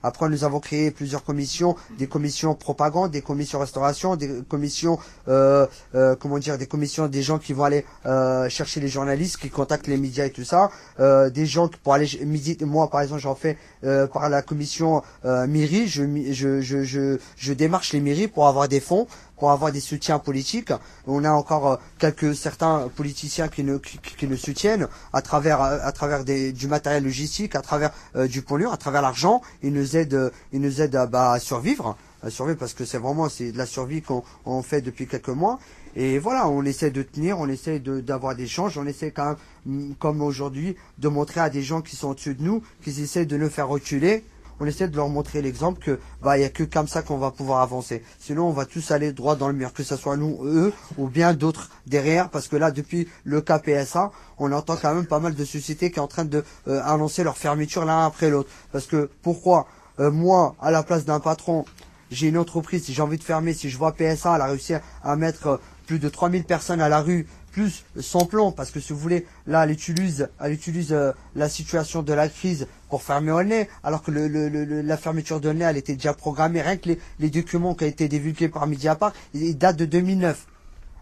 Après, 0.04 0.30
nous 0.30 0.44
avons 0.44 0.60
créé 0.60 0.92
plusieurs 0.92 1.24
commissions, 1.24 1.76
des 1.98 2.08
commissions 2.08 2.56
propagande, 2.56 3.12
des 3.12 3.22
commissions 3.22 3.60
restauration, 3.60 4.16
des 4.16 4.42
commissions, 4.48 5.00
euh, 5.28 5.68
euh, 5.96 6.16
comment 6.20 6.40
dire, 6.40 6.58
des 6.58 6.68
commissions 6.68 7.08
des 7.08 7.22
gens 7.22 7.38
qui 7.40 7.54
vont 7.54 7.64
aller 7.64 7.86
euh, 8.06 8.50
chercher 8.50 8.80
les 8.80 8.88
journalistes, 8.88 9.38
qui 9.38 9.50
contactent 9.50 9.88
les 9.88 9.98
médias 9.98 10.26
et 10.26 10.32
tout 10.32 10.44
ça, 10.44 10.70
des 11.00 11.46
gens 11.46 11.68
qui 11.68 11.78
pour 11.84 11.94
aller 11.94 12.08
midi, 12.26 12.58
moi 12.62 12.90
par 12.90 13.02
exemple, 13.02 13.22
j'en 13.22 13.36
fais 13.36 13.58
par 13.82 14.30
la 14.30 14.42
commission 14.42 15.02
mairie, 15.24 15.88
je, 15.88 16.04
je, 16.32 16.62
je, 16.62 17.18
je 17.36 17.54
démarche 17.54 17.94
les 17.94 18.02
mairies 18.02 18.28
pour 18.28 18.48
avoir 18.48 18.68
des 18.68 18.80
fonds 18.80 19.08
pour 19.42 19.50
avoir 19.50 19.72
des 19.72 19.80
soutiens 19.80 20.20
politiques. 20.20 20.72
On 21.08 21.24
a 21.24 21.32
encore 21.32 21.68
euh, 21.68 21.76
quelques 21.98 22.36
certains 22.36 22.92
politiciens 22.96 23.48
qui 23.48 23.64
nous 23.64 23.80
qui, 23.80 23.98
qui 23.98 24.28
nous 24.28 24.38
soutiennent 24.38 24.88
à 25.14 25.24
travers 25.24 25.64
euh, 25.64 25.80
à 25.82 25.92
travers 25.92 26.24
des, 26.24 26.52
du 26.52 26.68
matériel 26.68 27.04
logistique, 27.04 27.56
à 27.56 27.62
travers 27.62 27.90
euh, 28.16 28.28
du 28.28 28.44
pognon, 28.44 28.70
à 28.70 28.78
travers 28.78 29.02
l'argent. 29.02 29.42
Ils 29.64 29.74
nous 29.74 29.98
aident 29.98 30.32
ils 30.54 30.62
nous 30.62 30.80
aident 30.80 30.96
à, 30.96 31.08
bah, 31.08 31.32
à 31.32 31.40
survivre, 31.40 31.98
à 32.22 32.30
survivre 32.30 32.60
parce 32.60 32.76
que 32.76 32.86
c'est 32.86 33.00
vraiment 33.00 33.30
c'est 33.30 33.52
de 33.52 33.58
la 33.58 33.66
survie 33.66 34.04
qu'on 34.04 34.24
on 34.46 34.62
fait 34.62 34.82
depuis 34.82 35.08
quelques 35.08 35.30
mois. 35.30 35.58
Et 35.96 36.20
voilà, 36.20 36.48
on 36.48 36.64
essaie 36.64 36.92
de 36.92 37.02
tenir, 37.02 37.40
on 37.40 37.48
essaie 37.48 37.80
d'avoir 37.80 38.36
des 38.36 38.48
changes, 38.48 38.78
on 38.78 38.86
essaie 38.86 39.10
quand 39.10 39.26
même, 39.26 39.38
mm, 39.66 39.94
comme 39.98 40.22
aujourd'hui, 40.22 40.76
de 41.00 41.08
montrer 41.08 41.42
à 41.42 41.50
des 41.50 41.64
gens 41.64 41.82
qui 41.82 41.96
sont 41.96 42.10
au-dessus 42.10 42.36
de 42.36 42.44
nous, 42.44 42.62
qu'ils 42.84 43.02
essaient 43.02 43.26
de 43.26 43.38
nous 43.38 43.50
faire 43.50 43.68
reculer, 43.68 44.24
on 44.62 44.66
essaie 44.68 44.88
de 44.88 44.96
leur 44.96 45.10
montrer 45.10 45.42
l'exemple 45.42 45.84
que 45.84 46.00
bah 46.22 46.38
il 46.38 46.42
y 46.42 46.44
a 46.44 46.50
que 46.50 46.64
comme 46.64 46.88
ça 46.88 47.02
qu'on 47.02 47.18
va 47.18 47.32
pouvoir 47.32 47.62
avancer. 47.62 48.04
Sinon 48.20 48.48
on 48.48 48.52
va 48.52 48.66
tous 48.66 48.92
aller 48.92 49.12
droit 49.12 49.36
dans 49.36 49.48
le 49.48 49.56
mur, 49.56 49.74
que 49.74 49.82
ce 49.82 49.96
soit 49.96 50.18
nous, 50.18 50.38
eux 50.44 50.72
ou 51.00 51.08
bien 51.08 51.34
d'autres 51.34 51.72
derrière, 51.88 52.30
parce 52.30 52.48
que 52.48 52.56
là 52.56 52.70
depuis 52.70 53.08
le 53.24 53.42
cas 53.42 53.58
PSA, 53.58 54.12
on 54.38 54.52
entend 54.52 54.78
quand 54.78 54.94
même 54.94 55.08
pas 55.08 55.20
mal 55.20 55.34
de 55.34 55.46
sociétés 55.46 55.90
qui 55.90 55.96
sont 55.96 56.04
en 56.04 56.08
train 56.08 56.26
de 56.26 56.44
euh, 56.68 56.80
annoncer 56.86 57.24
leur 57.24 57.38
fermeture 57.38 57.86
l'un 57.86 58.06
après 58.06 58.30
l'autre. 58.30 58.50
Parce 58.72 58.86
que 58.86 59.10
pourquoi 59.24 59.66
euh, 60.00 60.12
moi 60.12 60.56
à 60.62 60.70
la 60.70 60.84
place 60.84 61.06
d'un 61.06 61.20
patron 61.20 61.66
j'ai 62.12 62.28
une 62.28 62.38
entreprise, 62.38 62.84
si 62.84 62.94
j'ai 62.94 63.02
envie 63.02 63.18
de 63.18 63.24
fermer, 63.24 63.54
si 63.54 63.70
je 63.70 63.78
vois 63.78 63.94
PSA, 63.94 64.36
elle 64.36 64.42
a 64.42 64.46
réussi 64.46 64.74
à 65.02 65.16
mettre 65.16 65.48
euh, 65.48 65.58
plus 65.88 65.98
de 65.98 66.08
3000 66.08 66.44
personnes 66.44 66.82
à 66.82 66.90
la 66.90 67.02
rue, 67.02 67.26
plus 67.52 67.84
son 68.00 68.26
plan, 68.26 68.52
parce 68.52 68.72
que 68.72 68.80
si 68.80 68.94
vous 68.94 69.00
voulez, 69.00 69.26
là, 69.48 69.64
elle 69.64 69.72
utilise, 69.72 70.30
elle 70.40 70.54
utilise 70.54 70.94
euh, 70.94 71.12
la 71.36 71.50
situation 71.50 72.02
de 72.02 72.14
la 72.14 72.30
crise 72.30 72.68
pour 72.90 73.04
fermer 73.04 73.32
au 73.32 73.44
nez, 73.44 73.70
alors 73.84 74.02
que 74.02 74.12
le, 74.12 74.82
la 74.82 74.98
fermeture 74.98 75.40
de 75.40 75.52
nez, 75.52 75.66
elle 75.66 75.78
était 75.78 75.96
déjà 75.96 76.14
programmée. 76.14 76.62
Rien 76.62 76.78
que 76.78 76.90
les, 77.20 77.30
documents 77.30 77.76
qui 77.76 77.84
ont 77.84 77.88
été 77.88 78.08
divulgués 78.08 78.50
par 78.50 78.68
Mediapart, 78.68 79.14
ils 79.34 79.58
datent 79.58 79.78
de 79.78 79.86
2009. 79.86 80.48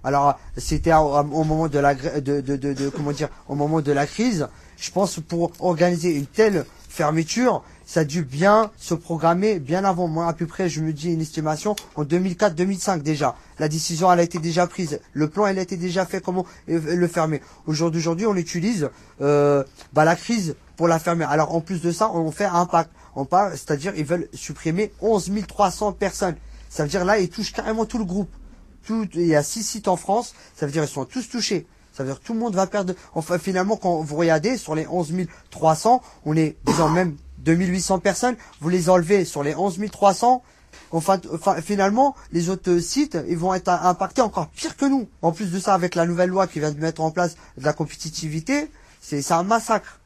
Alors, 0.04 0.40
c'était 0.58 0.94
au, 0.94 1.44
moment 1.44 1.68
de 1.68 1.80
la, 1.80 1.94
de, 1.94 2.42
de- 2.42 2.90
comment 2.90 3.12
dire, 3.12 3.30
au 3.48 3.56
moment 3.56 3.82
de 3.82 3.92
la 3.92 4.08
crise. 4.08 4.48
Je 4.78 4.92
pense 4.92 5.20
pour 5.20 5.52
organiser 5.60 6.16
une 6.16 6.26
telle 6.26 6.66
fermeture, 6.88 7.64
ça 7.90 8.02
a 8.02 8.04
dû 8.04 8.24
bien 8.24 8.70
se 8.78 8.94
programmer 8.94 9.60
bien 9.60 9.84
avant. 9.84 10.08
Moi, 10.08 10.28
à 10.28 10.34
peu 10.34 10.46
près, 10.46 10.70
je 10.70 10.80
me 10.80 10.94
dis 10.94 11.12
une 11.12 11.22
estimation 11.22 11.76
en 11.96 12.04
2004-2005 12.04 13.02
déjà. 13.02 13.36
La 13.58 13.68
décision, 13.68 14.14
elle 14.14 14.20
a 14.20 14.22
été 14.22 14.38
déjà 14.38 14.68
prise. 14.68 15.00
Le 15.14 15.28
plan, 15.28 15.48
elle 15.48 15.58
a 15.58 15.64
été 15.64 15.76
déjà 15.76 16.06
fait. 16.06 16.22
Comment 16.22 16.46
euh, 16.70 16.80
le 16.96 17.08
fermer? 17.08 17.42
Aujourd'hui, 17.66 18.00
aujourd'hui, 18.00 18.28
on 18.28 18.36
utilise 18.36 18.92
euh, 19.22 19.64
bah, 19.92 20.06
la 20.06 20.16
crise 20.16 20.56
pour 20.78 20.88
la 20.88 21.00
fermer. 21.00 21.26
Alors, 21.28 21.56
en 21.56 21.62
plus 21.62 21.82
de 21.82 21.92
ça, 21.92 22.12
on 22.12 22.30
fait 22.32 22.46
un 22.46 22.68
pacte. 22.68 22.92
On 23.16 23.26
parle, 23.26 23.54
c'est-à-dire, 23.54 23.94
ils 23.98 24.06
veulent 24.06 24.30
supprimer 24.36 24.94
11 25.02 25.32
300 25.48 25.94
personnes. 25.94 26.36
Ça 26.70 26.84
veut 26.84 26.90
dire 26.90 27.04
là, 27.04 27.18
ils 27.18 27.30
touchent 27.30 27.54
carrément 27.54 27.86
tout 27.86 27.98
le 27.98 28.06
groupe 28.06 28.30
tout, 28.86 29.08
il 29.16 29.26
y 29.26 29.36
a 29.36 29.44
six 29.44 29.64
sites 29.64 29.88
en 29.88 29.98
France, 29.98 30.34
ça 30.56 30.66
veut 30.66 30.72
dire 30.72 30.84
qu'ils 30.84 30.94
sont 30.94 31.06
tous 31.06 31.28
touchés. 31.28 31.68
Ça 31.92 32.04
veut 32.04 32.12
dire 32.12 32.20
que 32.20 32.26
tout 32.26 32.34
le 32.34 32.40
monde 32.40 32.56
va 32.56 32.66
perdre. 32.66 32.94
Enfin, 33.14 33.38
finalement, 33.38 33.76
quand 33.76 34.00
vous 34.02 34.16
regardez 34.16 34.58
sur 34.58 34.74
les 34.74 34.88
11 34.88 35.12
300, 35.50 36.02
on 36.26 36.38
est, 36.38 36.56
disons 36.66 36.88
même 36.88 37.18
2800 37.40 38.00
personnes, 38.00 38.36
vous 38.62 38.70
les 38.70 38.90
enlevez 38.90 39.26
sur 39.26 39.44
les 39.44 39.56
11 39.56 39.80
300. 39.92 40.44
Enfin, 40.92 41.20
enfin, 41.34 41.62
finalement, 41.62 42.16
les 42.32 42.50
autres 42.50 42.80
sites, 42.80 43.18
ils 43.28 43.38
vont 43.38 43.54
être 43.54 43.70
impactés 43.70 44.22
encore 44.22 44.48
pire 44.50 44.76
que 44.76 44.86
nous. 44.86 45.08
En 45.22 45.32
plus 45.32 45.52
de 45.52 45.60
ça, 45.60 45.74
avec 45.74 45.96
la 45.96 46.06
nouvelle 46.06 46.30
loi 46.30 46.48
qui 46.48 46.60
vient 46.60 46.72
de 46.72 46.80
mettre 46.80 47.02
en 47.02 47.12
place 47.12 47.36
de 47.58 47.66
la 47.66 47.74
compétitivité, 47.74 48.70
c'est 49.02 49.32
un 49.32 49.44
massacre. 49.44 50.00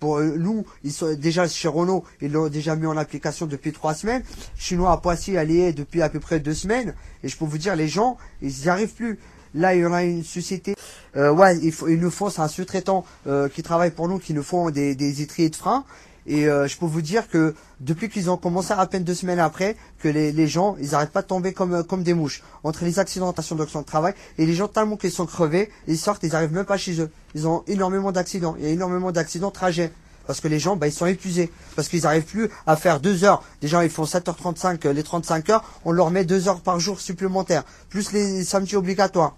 Pour 0.00 0.18
euh, 0.18 0.36
nous, 0.38 0.64
ils 0.84 0.92
sont 0.92 1.12
déjà 1.14 1.48
chez 1.48 1.66
Renault, 1.66 2.04
ils 2.20 2.30
l'ont 2.30 2.48
déjà 2.48 2.76
mis 2.76 2.86
en 2.86 2.96
application 2.96 3.46
depuis 3.46 3.72
trois 3.72 3.94
semaines. 3.94 4.22
Chinois 4.56 4.92
à 4.92 4.98
Poissy, 4.98 5.32
y 5.32 5.60
est 5.60 5.72
depuis 5.72 6.02
à 6.02 6.08
peu 6.08 6.20
près 6.20 6.38
deux 6.38 6.54
semaines. 6.54 6.94
Et 7.24 7.28
je 7.28 7.36
peux 7.36 7.44
vous 7.44 7.58
dire, 7.58 7.74
les 7.74 7.88
gens, 7.88 8.16
ils 8.40 8.52
n'y 8.62 8.68
arrivent 8.68 8.94
plus. 8.94 9.18
Là, 9.54 9.74
il 9.74 9.80
y 9.80 9.86
en 9.86 9.92
a 9.92 10.04
une 10.04 10.22
société. 10.22 10.76
Euh, 11.16 11.32
ouais, 11.32 11.58
il, 11.58 11.72
faut, 11.72 11.88
nous 11.88 12.10
font, 12.12 12.30
c'est 12.30 12.40
un 12.40 12.48
sous-traitant 12.48 13.04
euh, 13.26 13.48
qui 13.48 13.64
travaille 13.64 13.90
pour 13.90 14.06
nous, 14.06 14.18
qui 14.18 14.34
nous 14.34 14.44
font 14.44 14.70
des, 14.70 14.94
des 14.94 15.20
étriers 15.20 15.50
de 15.50 15.56
frein. 15.56 15.84
Et 16.28 16.46
euh, 16.46 16.68
je 16.68 16.76
peux 16.76 16.84
vous 16.84 17.00
dire 17.00 17.26
que 17.28 17.54
depuis 17.80 18.10
qu'ils 18.10 18.28
ont 18.30 18.36
commencé 18.36 18.72
à 18.72 18.86
peine 18.86 19.02
deux 19.02 19.14
semaines 19.14 19.38
après, 19.38 19.76
que 19.98 20.08
les, 20.08 20.30
les 20.30 20.46
gens, 20.46 20.76
ils 20.78 20.90
n'arrêtent 20.90 21.10
pas 21.10 21.22
de 21.22 21.26
tomber 21.26 21.54
comme, 21.54 21.72
euh, 21.72 21.82
comme 21.82 22.02
des 22.02 22.12
mouches. 22.12 22.42
Entre 22.64 22.84
les 22.84 22.98
accidentations 22.98 23.56
d'accidents 23.56 23.80
de 23.80 23.86
travail 23.86 24.12
et 24.36 24.44
les 24.44 24.54
gens 24.54 24.68
tellement 24.68 24.98
qu'ils 24.98 25.10
sont 25.10 25.24
crevés, 25.24 25.70
ils 25.86 25.96
sortent, 25.96 26.22
ils 26.22 26.36
arrivent 26.36 26.52
même 26.52 26.66
pas 26.66 26.76
chez 26.76 27.00
eux. 27.00 27.10
Ils 27.34 27.48
ont 27.48 27.64
énormément 27.66 28.12
d'accidents. 28.12 28.56
Il 28.58 28.64
y 28.64 28.68
a 28.68 28.70
énormément 28.70 29.10
d'accidents 29.10 29.50
trajets. 29.50 29.90
Parce 30.26 30.42
que 30.42 30.48
les 30.48 30.58
gens, 30.58 30.76
bah, 30.76 30.86
ils 30.86 30.92
sont 30.92 31.06
épuisés. 31.06 31.50
Parce 31.74 31.88
qu'ils 31.88 32.02
n'arrivent 32.02 32.26
plus 32.26 32.50
à 32.66 32.76
faire 32.76 33.00
deux 33.00 33.24
heures. 33.24 33.42
Des 33.62 33.68
gens, 33.68 33.80
ils 33.80 33.88
font 33.88 34.04
7h35, 34.04 34.86
euh, 34.86 34.92
les 34.92 35.02
35 35.02 35.48
heures, 35.48 35.64
on 35.86 35.92
leur 35.92 36.10
met 36.10 36.26
deux 36.26 36.46
heures 36.48 36.60
par 36.60 36.78
jour 36.78 37.00
supplémentaires. 37.00 37.64
Plus 37.88 38.12
les 38.12 38.44
samedis 38.44 38.76
obligatoires. 38.76 39.34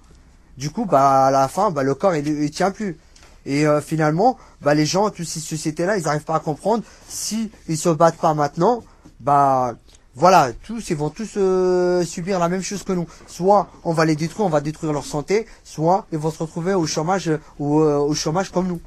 Du 0.58 0.70
coup, 0.70 0.86
bah, 0.86 1.26
à 1.26 1.30
la 1.30 1.46
fin, 1.46 1.70
bah, 1.70 1.84
le 1.84 1.94
corps, 1.94 2.16
il, 2.16 2.26
il 2.26 2.50
tient 2.50 2.72
plus. 2.72 2.98
Et 3.46 3.66
euh, 3.66 3.80
finalement, 3.80 4.38
bah, 4.60 4.74
les 4.74 4.86
gens, 4.86 5.10
toutes 5.10 5.26
ces 5.26 5.40
sociétés-là, 5.40 5.96
ils 5.96 6.04
n'arrivent 6.04 6.24
pas 6.24 6.36
à 6.36 6.40
comprendre. 6.40 6.82
Si 7.08 7.50
ils 7.68 7.78
se 7.78 7.88
battent 7.88 8.18
pas 8.18 8.34
maintenant, 8.34 8.82
bah, 9.20 9.74
voilà, 10.14 10.50
tous, 10.52 10.90
ils 10.90 10.96
vont 10.96 11.08
tous 11.08 11.34
euh, 11.36 12.04
subir 12.04 12.38
la 12.38 12.48
même 12.48 12.62
chose 12.62 12.82
que 12.82 12.92
nous. 12.92 13.06
Soit 13.26 13.68
on 13.84 13.92
va 13.92 14.04
les 14.04 14.16
détruire, 14.16 14.46
on 14.46 14.50
va 14.50 14.60
détruire 14.60 14.92
leur 14.92 15.04
santé, 15.04 15.46
soit 15.64 16.06
ils 16.12 16.18
vont 16.18 16.30
se 16.30 16.42
retrouver 16.42 16.74
au 16.74 16.86
chômage, 16.86 17.30
ou 17.58 17.80
euh, 17.80 17.96
au 17.96 18.14
chômage 18.14 18.50
comme 18.50 18.66
nous. 18.66 18.80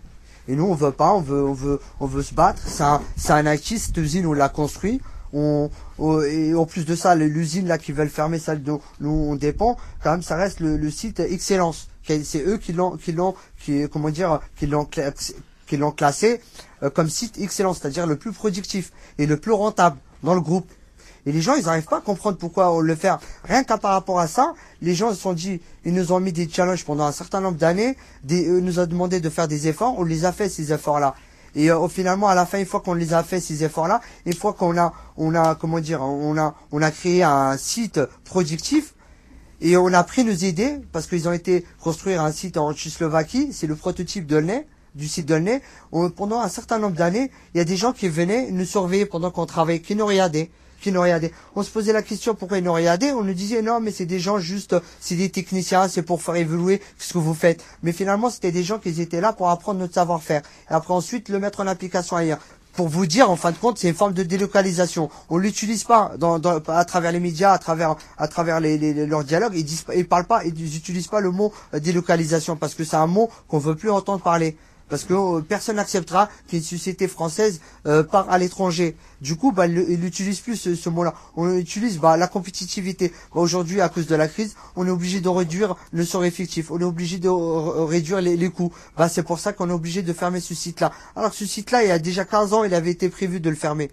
Et 0.48 0.56
nous, 0.56 0.66
on 0.66 0.76
veut 0.76 0.92
pas, 0.92 1.14
on 1.14 1.22
veut, 1.22 1.44
on 1.44 1.54
veut, 1.54 1.80
on 2.02 2.06
veut 2.06 2.24
se 2.24 2.34
battre. 2.34 2.62
C'est 2.66 2.84
un, 2.84 3.02
c'est 3.16 3.32
un 3.32 3.46
acquis. 3.46 3.80
Cette 3.80 3.98
usine, 3.98 4.26
on 4.26 4.34
l'a 4.34 4.50
construit. 4.50 5.02
On, 5.32 5.72
et 6.30 6.54
en 6.54 6.66
plus 6.66 6.86
de 6.86 6.96
ça, 6.96 7.16
l'usine 7.16 7.68
là 7.68 7.80
qui 7.80 7.92
veulent 7.92 8.10
fermer, 8.10 8.38
celle 8.38 8.62
dont 8.62 8.82
nous 9.00 9.10
on 9.10 9.36
dépend, 9.36 9.78
quand 10.04 10.12
même, 10.12 10.22
ça 10.22 10.36
reste 10.36 10.60
le 10.60 10.92
site 10.92 11.22
Excellence. 11.22 11.88
C'est 12.06 12.44
eux 12.46 12.58
qui 12.58 12.74
l'ont, 12.74 12.98
qui 12.98 13.12
l'ont, 13.12 13.36
qui, 13.60 13.88
comment 13.92 14.10
dire, 14.10 14.40
qui 14.58 14.68
l'ont, 14.68 14.88
qui 15.68 15.78
l'ont 15.78 15.92
classé 15.92 16.42
euh, 16.84 16.90
comme 16.90 17.10
site 17.10 17.38
Excellence, 17.40 17.80
c'est-à-dire 17.80 18.08
le 18.08 18.16
plus 18.16 18.32
productif 18.32 18.92
et 19.18 19.26
le 19.26 19.38
plus 19.38 19.52
rentable 19.52 19.98
dans 20.22 20.36
le 20.36 20.42
groupe. 20.42 20.70
Et 21.26 21.32
les 21.32 21.42
gens, 21.42 21.56
ils 21.56 21.66
n'arrivent 21.66 21.86
pas 21.86 22.00
à 22.00 22.02
comprendre 22.02 22.38
pourquoi 22.38 22.74
on 22.74 22.82
le 22.82 22.96
fait. 22.96 23.10
Rien 23.46 23.64
qu'à 23.64 23.78
par 23.78 23.94
rapport 23.94 24.20
à 24.20 24.28
ça, 24.28 24.54
les 24.82 24.94
gens 24.94 25.12
se 25.12 25.16
sont 25.16 25.34
dit, 25.34 25.62
ils 25.86 25.94
nous 25.94 26.12
ont 26.12 26.20
mis 26.20 26.34
des 26.34 26.50
challenges 26.50 26.84
pendant 26.84 27.06
un 27.06 27.14
certain 27.14 27.40
nombre 27.40 27.58
d'années, 27.58 27.96
euh, 28.30 28.60
nous 28.60 28.80
a 28.80 28.86
demandé 28.86 29.22
de 29.22 29.30
faire 29.30 29.48
des 29.48 29.68
efforts, 29.70 29.98
on 29.98 30.04
les 30.04 30.26
a 30.26 30.34
fait 30.34 30.50
ces 30.50 30.74
efforts-là. 30.74 31.16
Et 31.56 31.72
euh, 31.72 31.88
finalement, 31.88 32.28
à 32.28 32.36
la 32.36 32.46
fin, 32.46 32.60
une 32.60 32.66
fois 32.66 32.82
qu'on 32.82 32.96
les 32.96 33.14
a 33.14 33.24
fait 33.24 33.40
ces 33.40 33.64
efforts-là, 33.64 34.02
une 34.26 34.34
fois 34.34 34.54
qu'on 34.54 34.78
a, 34.78 34.94
on 35.16 35.34
a, 35.36 35.56
comment 35.56 35.80
dire, 35.80 36.02
on 36.02 36.38
a, 36.38 36.56
on 36.72 36.82
a 36.82 36.92
créé 36.92 37.24
un 37.24 37.56
site 37.58 38.02
productif, 38.26 38.94
et 39.62 39.78
on 39.78 39.94
a 39.94 40.04
pris 40.04 40.24
nos 40.24 40.34
idées, 40.34 40.80
parce 40.92 41.08
qu'ils 41.08 41.28
ont 41.28 41.34
été 41.34 41.66
construire 41.82 42.22
un 42.22 42.32
site 42.32 42.58
en 42.58 42.74
Tchécoslovaquie, 42.74 43.54
c'est 43.54 43.68
le 43.68 43.76
prototype 43.76 44.26
d'Olney, 44.28 44.66
du 44.96 45.08
site. 45.08 45.34
On- 45.92 46.10
Pendant 46.10 46.40
un 46.42 46.50
certain 46.50 46.80
nombre 46.80 46.96
d'années, 46.96 47.32
il 47.54 47.58
y 47.58 47.62
a 47.62 47.66
des 47.66 47.78
gens 47.78 47.94
qui 47.94 48.10
venaient 48.10 48.52
nous 48.52 48.66
surveiller 48.66 49.06
pendant 49.06 49.32
qu'on 49.32 49.46
travaillait, 49.46 49.82
qui 49.82 49.96
nous 49.96 50.06
regardaient, 50.06 50.52
qui 50.82 50.92
nous 50.92 51.02
regardaient. 51.02 51.32
On 51.56 51.64
se 51.64 51.70
posait 51.72 51.94
la 51.94 52.02
question 52.04 52.36
pourquoi 52.36 52.58
ils 52.58 52.64
nous 52.64 52.74
regardaient, 52.74 53.12
on 53.12 53.24
nous 53.24 53.34
disait 53.34 53.62
non 53.62 53.80
mais 53.80 53.92
c'est 53.92 54.06
des 54.06 54.20
gens 54.20 54.38
juste, 54.38 54.76
c'est 55.00 55.16
des 55.16 55.30
techniciens, 55.30 55.88
c'est 55.88 56.02
pour 56.04 56.22
faire 56.22 56.36
évoluer 56.36 56.82
ce 57.00 57.14
que 57.14 57.20
vous 57.20 57.34
faites. 57.34 57.64
Mais 57.84 57.94
finalement 57.94 58.30
c'était 58.30 58.52
des 58.52 58.64
gens 58.64 58.80
qui 58.80 58.90
étaient 59.02 59.22
là 59.22 59.32
pour 59.32 59.50
apprendre 59.50 59.80
notre 59.80 59.94
savoir-faire. 59.94 60.42
Et 60.70 60.74
après 60.74 60.94
ensuite 60.94 61.30
le 61.30 61.40
mettre 61.40 61.62
en 61.62 61.68
application 61.68 62.18
ailleurs 62.18 62.40
pour 62.74 62.88
vous 62.90 63.06
dire, 63.06 63.30
en 63.30 63.35
fin 63.35 63.52
de 63.52 63.58
compte, 63.58 63.77
c'est 63.77 63.88
une 63.90 63.95
forme 63.95 64.14
de 64.14 64.24
délocalisation. 64.24 65.10
On 65.30 65.38
l'utilise 65.38 65.84
pas 65.84 66.14
dans, 66.18 66.40
à 66.68 66.85
travers 66.85 67.11
les 67.11 67.19
médias, 67.19 67.52
à 67.53 67.58
travers, 67.60 67.95
à 68.18 68.27
travers 68.27 68.60
les, 68.60 68.77
les- 68.77 69.06
leurs 69.06 69.24
dialogues. 69.24 69.53
Ils 69.56 69.64
disent, 69.64 69.85
ils 69.95 70.08
parlent 70.08 70.26
pas, 70.26 70.43
ils 70.43 70.53
n'utilisent 70.53 71.08
pas 71.08 71.19
le 71.22 71.32
mot 71.32 71.53
euh, 71.74 71.80
délocalisation 71.80 72.56
parce 72.56 72.74
que 72.76 72.84
c'est 72.84 72.95
un 72.95 73.08
mot 73.08 73.30
qu'on 73.48 73.60
veut 73.60 73.76
plus 73.76 73.92
entendre 73.92 74.22
parler. 74.24 74.58
Parce 74.90 75.03
que 75.06 75.14
euh, 75.14 75.42
personne 75.42 75.78
n'acceptera 75.78 76.30
qu'une 76.48 76.62
société 76.62 77.08
française 77.08 77.62
euh, 77.86 78.03
part 78.03 78.30
à 78.30 78.38
l'étranger. 78.38 78.95
Du 79.22 79.36
coup, 79.36 79.52
bah, 79.52 79.68
ils 79.68 80.00
n'utilisent 80.00 80.42
plus 80.42 80.56
ce, 80.56 80.90
mot-là. 80.90 81.14
On 81.36 81.58
utilise 81.58 82.00
bah, 82.00 82.18
la 82.18 82.28
compétitivité. 82.28 83.10
Bah, 83.34 83.42
Aujourd'hui, 83.42 83.82
à 83.82 83.90
cause 83.90 84.08
de 84.08 84.16
la 84.16 84.28
crise, 84.28 84.56
on 84.76 84.86
est 84.86 84.92
obligé 84.92 85.22
de 85.22 85.30
réduire 85.30 85.76
le 85.92 86.06
sort 86.06 86.26
effectif. 86.26 86.72
On 86.72 86.80
est 86.80 86.84
obligé 86.86 87.18
de 87.18 87.30
euh, 87.30 87.86
réduire 87.86 88.22
les, 88.22 88.50
coûts. 88.50 88.72
Bah, 88.98 89.10
c'est 89.10 89.24
pour 89.24 89.40
ça 89.40 89.53
qu'on 89.53 89.70
est 89.70 89.74
obligé 89.74 90.02
de 90.02 90.14
fermer 90.14 90.40
ce 90.40 90.53
site-là. 90.53 90.92
Alors 91.16 91.34
ce 91.34 91.45
site-là, 91.45 91.84
il 91.84 91.90
y 91.90 91.92
a 91.92 92.00
déjà 92.00 92.26
15 92.26 92.53
ans, 92.53 92.64
il 92.64 92.74
avait 92.74 92.92
été 92.92 93.10
prévu 93.10 93.40
de 93.40 93.50
le 93.50 93.56
fermer. 93.56 93.90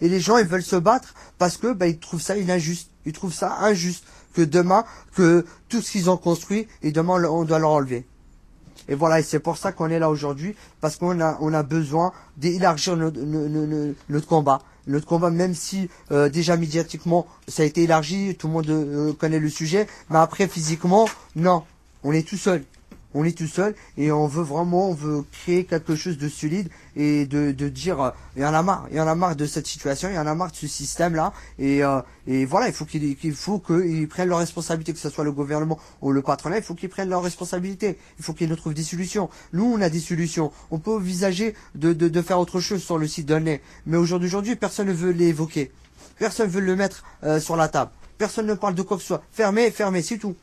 Et 0.00 0.08
les 0.08 0.20
gens, 0.20 0.36
ils 0.36 0.46
veulent 0.46 0.62
se 0.62 0.76
battre 0.76 1.14
parce 1.38 1.56
que 1.56 1.72
bah, 1.72 1.86
ils 1.86 1.98
trouvent 1.98 2.20
ça 2.20 2.34
injuste. 2.34 2.90
Ils 3.06 3.12
trouvent 3.12 3.32
ça 3.32 3.56
injuste 3.60 4.04
que 4.34 4.42
demain, 4.42 4.84
que 5.14 5.46
tout 5.68 5.80
ce 5.80 5.92
qu'ils 5.92 6.10
ont 6.10 6.18
construit, 6.18 6.68
et 6.82 6.92
demain, 6.92 7.24
on 7.24 7.44
doit 7.44 7.58
leur 7.58 7.70
enlever. 7.70 8.06
Et 8.88 8.94
voilà, 8.94 9.20
et 9.20 9.22
c'est 9.22 9.40
pour 9.40 9.56
ça 9.56 9.72
qu'on 9.72 9.90
est 9.90 9.98
là 9.98 10.10
aujourd'hui, 10.10 10.54
parce 10.80 10.96
qu'on 10.96 11.20
a, 11.20 11.62
besoin 11.62 12.12
d'élargir 12.36 12.96
notre 12.96 14.26
combat. 14.26 14.60
Notre 14.86 15.06
combat, 15.06 15.30
même 15.30 15.54
si 15.54 15.88
euh, 16.12 16.28
déjà 16.28 16.56
médiatiquement 16.56 17.26
ça 17.48 17.64
a 17.64 17.66
été 17.66 17.82
élargi, 17.82 18.36
tout 18.36 18.46
le 18.46 18.52
monde 18.52 18.70
euh, 18.70 19.12
connaît 19.12 19.40
le 19.40 19.48
sujet, 19.48 19.88
mais 20.10 20.18
après 20.18 20.46
physiquement, 20.46 21.08
non, 21.34 21.64
on 22.04 22.12
est 22.12 22.26
tout 22.26 22.36
seul. 22.36 22.62
On 23.18 23.24
est 23.24 23.36
tout 23.36 23.46
seul 23.46 23.74
et 23.96 24.12
on 24.12 24.26
veut 24.26 24.42
vraiment, 24.42 24.90
on 24.90 24.94
veut 24.94 25.24
créer 25.32 25.64
quelque 25.64 25.96
chose 25.96 26.18
de 26.18 26.28
solide 26.28 26.68
et 26.96 27.24
de, 27.24 27.50
dire, 27.70 27.98
euh, 28.02 28.10
il 28.36 28.42
y 28.42 28.44
en 28.44 28.52
a 28.52 28.62
marre, 28.62 28.86
il 28.90 28.98
y 28.98 29.00
en 29.00 29.06
a 29.06 29.14
marre 29.14 29.34
de 29.34 29.46
cette 29.46 29.66
situation, 29.66 30.10
il 30.10 30.16
y 30.16 30.18
en 30.18 30.26
a 30.26 30.34
marre 30.34 30.50
de 30.50 30.56
ce 30.56 30.66
système-là 30.66 31.32
et, 31.58 31.82
euh, 31.82 32.02
et 32.26 32.44
voilà, 32.44 32.68
il 32.68 32.74
faut 32.74 32.84
qu'il 32.84 33.16
qu'il 33.16 33.34
faut 33.34 33.58
qu'ils 33.58 34.06
prennent 34.06 34.28
leurs 34.28 34.40
responsabilités, 34.40 34.92
que 34.92 34.98
ce 34.98 35.08
soit 35.08 35.24
le 35.24 35.32
gouvernement 35.32 35.78
ou 36.02 36.12
le 36.12 36.20
patronat, 36.20 36.58
il 36.58 36.62
faut 36.62 36.74
qu'ils 36.74 36.90
prennent 36.90 37.08
leurs 37.08 37.22
responsabilités, 37.22 37.96
il 38.18 38.24
faut 38.24 38.34
qu'ils 38.34 38.50
nous 38.50 38.56
trouvent 38.56 38.74
des 38.74 38.82
solutions. 38.82 39.30
Nous, 39.54 39.64
on 39.64 39.80
a 39.80 39.88
des 39.88 40.00
solutions, 40.00 40.52
on 40.70 40.78
peut 40.78 40.92
envisager 40.92 41.54
de, 41.74 42.20
faire 42.20 42.38
autre 42.38 42.60
chose 42.60 42.82
sur 42.82 42.98
le 42.98 43.08
site 43.08 43.24
d'Olney, 43.24 43.62
mais 43.86 43.96
aujourd'hui, 43.96 44.56
personne 44.56 44.88
ne 44.88 44.92
veut 44.92 45.12
l'évoquer, 45.12 45.72
personne 46.18 46.48
ne 46.48 46.52
veut 46.52 46.60
le 46.60 46.76
mettre 46.76 47.02
euh, 47.24 47.40
sur 47.40 47.56
la 47.56 47.68
table, 47.68 47.92
personne 48.18 48.46
ne 48.46 48.54
parle 48.54 48.74
de 48.74 48.82
quoi 48.82 48.98
que 48.98 49.02
ce 49.02 49.08
soit, 49.08 49.22
fermé, 49.32 49.70
fermé, 49.70 50.02
c'est 50.02 50.18
tout. 50.18 50.36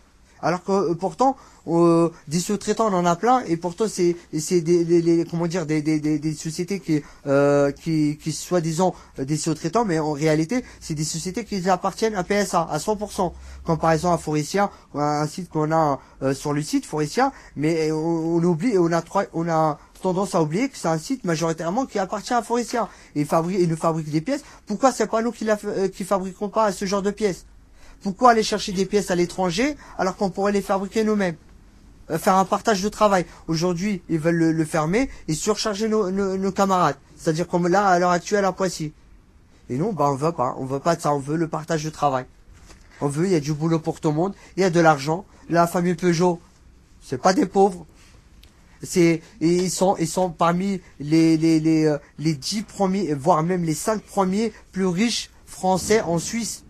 Alors 0.43 0.63
que 0.63 0.72
euh, 0.72 0.93
pourtant, 0.93 1.35
euh, 1.67 2.09
des 2.27 2.39
sous-traitants, 2.41 2.89
on 2.91 2.93
en 2.97 3.05
a 3.05 3.15
plein, 3.15 3.41
et 3.47 3.55
pourtant 3.57 3.85
c'est 3.88 4.15
c'est 4.38 4.59
des, 4.61 4.83
des- 4.83 5.01
les- 5.01 5.23
comment 5.25 5.47
dire 5.47 5.65
des, 5.65 5.81
des, 5.81 5.99
des, 6.01 6.19
des 6.19 6.33
sociétés 6.33 6.80
qui 6.81 7.01
euh, 7.25 7.72
qui 7.72 8.17
qui 8.22 8.31
soi-disant 8.33 8.93
euh, 9.19 9.25
des 9.25 9.38
sous-traitants, 9.38 9.85
mais 9.85 9.99
en 9.99 10.11
réalité 10.11 10.63
c'est 10.81 10.93
des 10.93 11.05
sociétés 11.05 11.45
qui 11.45 11.67
appartiennent 11.69 12.15
à 12.15 12.23
PSA 12.25 12.67
à 12.69 12.77
100%. 12.80 13.31
Comme 13.63 13.80
par 13.80 13.93
exemple 13.93 14.15
à 14.15 14.17
Forestia, 14.17 14.69
un 14.93 15.25
site 15.27 15.49
qu'on 15.49 15.72
a 15.72 15.99
euh, 16.22 16.33
sur 16.33 16.51
le 16.53 16.61
site 16.61 16.85
Forestia, 16.85 17.31
mais 17.55 17.91
on, 17.93 18.43
oublie, 18.43 18.77
on 18.77 18.91
a 18.91 19.01
trois, 19.01 19.23
on 19.33 19.47
a 19.47 19.80
tendance 20.01 20.35
à 20.35 20.41
oublier 20.41 20.67
que 20.67 20.77
c'est 20.77 20.89
un 20.89 20.97
site 20.97 21.23
majoritairement 21.23 21.85
qui 21.85 21.97
appartient 21.97 22.33
à 22.33 22.43
Forestia 22.43 22.89
et 23.15 23.23
fabrique 23.23 23.59
et 23.61 23.67
nous 23.67 23.77
fabrique 23.77 24.11
des 24.11 24.19
pièces. 24.19 24.43
Pourquoi 24.65 24.91
c'est 24.91 25.07
pas 25.07 25.22
nous 25.22 25.31
qui 25.31 25.45
la, 25.45 25.57
euh, 25.63 25.88
qui 25.88 26.03
fabriquons 26.03 26.49
pas 26.49 26.73
ce 26.73 26.83
genre 26.85 27.01
de 27.01 27.11
pièces? 27.11 27.45
Pourquoi 28.03 28.32
aller 28.32 28.43
chercher 28.43 28.73
des 28.73 28.85
pièces 28.85 29.11
à 29.11 29.15
l'étranger 29.15 29.77
alors 29.98 30.17
qu'on 30.17 30.30
pourrait 30.30 30.51
les 30.51 30.61
fabriquer 30.61 31.03
nous-mêmes 31.06 31.38
Euh, 32.11 32.19
Faire 32.19 32.35
un 32.35 32.43
partage 32.43 32.83
de 32.83 32.90
travail? 32.90 33.25
Aujourd'hui, 33.48 34.01
ils 34.09 34.19
veulent 34.19 34.51
le, 34.51 34.65
fermer 34.65 35.09
et 35.30 35.33
surcharger 35.33 35.88
nos, 35.88 36.51
camarades. 36.51 36.98
C'est-à-dire 37.15 37.48
comme 37.48 37.69
là, 37.69 37.88
à 37.88 37.98
l'heure 37.99 38.11
actuelle, 38.11 38.43
à 38.43 38.51
Poissy. 38.51 38.91
Et 39.69 39.77
non, 39.77 39.93
bah 39.93 40.09
on 40.11 40.15
veut 40.15 40.33
pas. 40.33 40.53
On 40.57 40.65
veut 40.65 40.82
pas 40.82 40.98
de 40.98 41.01
ça. 41.01 41.14
On 41.14 41.19
veut 41.19 41.38
le 41.38 41.48
partage 41.48 41.85
de 41.85 41.90
travail. 41.90 42.25
On 42.99 43.07
veut, 43.07 43.25
il 43.25 43.32
y 43.32 43.35
a 43.35 43.40
du 43.40 43.53
boulot 43.53 43.80
pour 43.80 44.01
tout 44.01 44.09
le 44.09 44.15
monde. 44.15 44.35
Il 44.57 44.61
y 44.61 44.65
a 44.65 44.69
de 44.69 44.82
l'argent. 44.82 45.23
La 45.49 45.65
famille 45.65 45.95
Peugeot, 45.95 46.41
c'est 47.01 47.22
pas 47.22 47.33
des 47.33 47.45
pauvres. 47.45 47.85
C'est, 48.82 49.22
ils 49.40 49.72
sont, 49.72 49.95
ils 49.98 50.09
sont 50.09 50.30
parmi 50.30 50.82
les, 50.99 51.38
les, 51.38 51.61
les, 51.61 51.85
euh, 51.85 51.98
les 52.19 52.33
10 52.33 52.64
premiers, 52.64 53.14
voire 53.14 53.41
même 53.43 53.64
les 53.64 53.73
5 53.73 54.01
premiers 54.01 54.51
plus 54.73 54.88
riches 54.88 55.30
français 55.45 56.01
en 56.01 56.19
Suisse. 56.19 56.65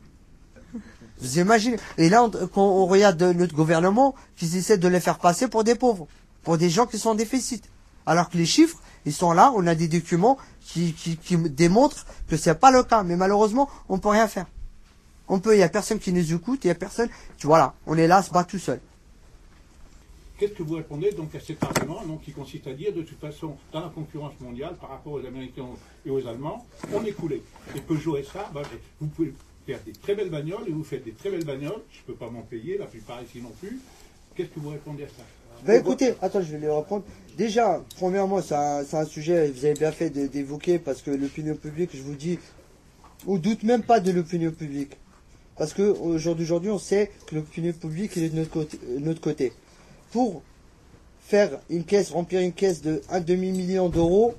Vous 1.24 1.40
imaginez 1.40 1.78
Et 1.98 2.10
là, 2.10 2.24
on- 2.26 2.30
quand 2.30 2.62
on 2.68 2.86
regarde 2.86 3.22
notre 3.24 3.56
gouvernement, 3.56 4.14
qu'ils 4.36 4.58
essaient 4.58 4.78
de 4.78 4.88
les 4.90 5.00
faire 5.00 5.20
passer 5.20 5.48
pour 5.48 5.64
des 5.64 5.76
pauvres, 5.76 6.06
pour 6.44 6.58
des 6.58 6.70
gens 6.70 6.86
qui 6.86 6.98
sont 7.00 7.12
en 7.12 7.16
déficit. 7.16 7.64
Alors 8.06 8.30
que 8.30 8.38
les 8.38 8.46
chiffres, 8.46 8.78
ils 9.06 9.14
sont 9.14 9.32
là, 9.32 9.54
on 9.56 9.66
a 9.66 9.74
des 9.76 9.88
documents 9.88 10.38
qui, 10.60 10.94
qui, 10.94 11.16
qui 11.16 11.38
démontrent 11.38 12.06
que 12.28 12.36
c'est 12.36 12.56
pas 12.56 12.72
le 12.72 12.84
cas. 12.84 13.04
Mais 13.04 13.16
malheureusement, 13.16 13.70
on 13.88 14.00
peut 14.00 14.10
rien 14.10 14.28
faire. 14.28 14.48
On 15.30 15.40
peut, 15.40 15.56
il 15.56 15.60
y 15.60 15.64
a 15.64 15.70
personne 15.70 16.00
qui 16.00 16.12
nous 16.12 16.34
écoute, 16.34 16.60
il 16.66 16.68
y 16.68 16.72
a 16.72 16.76
personne, 16.76 17.08
tu 17.38 17.48
vois 17.48 17.58
là, 17.58 17.74
on 17.88 17.98
est 17.98 18.08
là, 18.08 18.22
se 18.22 18.30
battre 18.32 18.50
tout 18.50 18.60
seul. 18.60 18.82
Qu'est-ce 20.38 20.52
que 20.54 20.64
vous 20.64 20.76
répondez 20.76 21.12
donc 21.14 21.34
à 21.36 21.40
cet 21.40 21.64
argument 21.64 22.02
qui 22.26 22.34
consiste 22.34 22.68
à 22.68 22.74
dire 22.74 22.92
de 22.94 23.04
toute 23.04 23.20
façon, 23.22 23.56
dans 23.72 23.80
la 23.80 23.88
concurrence 23.90 24.34
mondiale 24.42 24.76
par 24.82 24.90
rapport 24.90 25.14
aux 25.14 25.26
Américains 25.26 25.64
et 26.06 26.10
aux 26.10 26.28
Allemands, 26.28 26.66
on 26.94 27.02
est 27.06 27.12
coulé. 27.14 27.42
Et 27.76 27.80
Peugeot 27.80 28.18
et 28.18 28.24
ça, 28.24 28.50
ben, 28.54 28.64
vous 29.00 29.08
pouvez 29.08 29.34
faire 29.66 29.80
des 29.86 29.94
très 29.94 30.16
belles 30.16 30.30
bagnoles 30.30 30.68
et 30.68 30.72
vous 30.72 30.84
faites 30.84 31.04
des 31.04 31.12
très 31.14 31.30
belles 31.30 31.46
bagnoles, 31.46 31.82
je 31.92 32.00
ne 32.00 32.06
peux 32.08 32.16
pas 32.16 32.30
m'en 32.30 32.42
payer, 32.42 32.78
la 32.78 32.86
plupart 32.86 33.22
ici 33.24 33.42
non 33.42 33.52
plus. 33.62 33.80
Qu'est-ce 34.36 34.50
que 34.50 34.60
vous 34.60 34.70
répondez 34.70 35.04
à 35.04 35.08
ça 35.08 35.24
Ben 35.66 35.80
écoutez, 35.80 36.14
attends, 36.22 36.42
je 36.42 36.52
vais 36.52 36.60
les 36.60 36.70
reprendre. 36.70 37.04
Déjà, 37.38 37.84
premièrement, 37.98 38.42
c'est 38.42 38.56
un, 38.56 38.84
un 38.92 39.06
sujet, 39.06 39.50
vous 39.50 39.66
avez 39.66 39.74
bien 39.76 39.92
fait 39.92 40.10
d'évoquer, 40.10 40.80
parce 40.80 41.02
que 41.02 41.12
l'opinion 41.12 41.56
publique, 41.56 41.92
je 41.94 42.02
vous 42.02 42.16
dis, 42.16 42.40
on 43.28 43.38
doute 43.38 43.64
même 43.64 43.84
pas 43.84 44.00
de 44.00 44.12
l'opinion 44.12 44.52
publique. 44.52 44.92
Parce 45.58 45.74
que 45.74 45.84
au 45.84 46.18
jour 46.18 46.36
d'aujourd'hui, 46.36 46.72
on 46.72 46.80
sait 46.80 47.12
que 47.28 47.36
l'opinion 47.36 47.74
publique 47.74 48.18
est 48.18 48.30
de 48.30 48.36
notre 48.38 48.50
côté. 48.50 48.80
euh, 48.90 49.00
notre 49.00 49.22
côté. 49.22 49.54
Pour 50.12 50.42
faire 51.22 51.60
une 51.70 51.84
caisse, 51.84 52.10
remplir 52.12 52.42
une 52.42 52.54
caisse 52.54 52.82
de 52.82 53.02
un 53.10 53.20
demi-million 53.22 53.88
d'euros, 53.90 54.34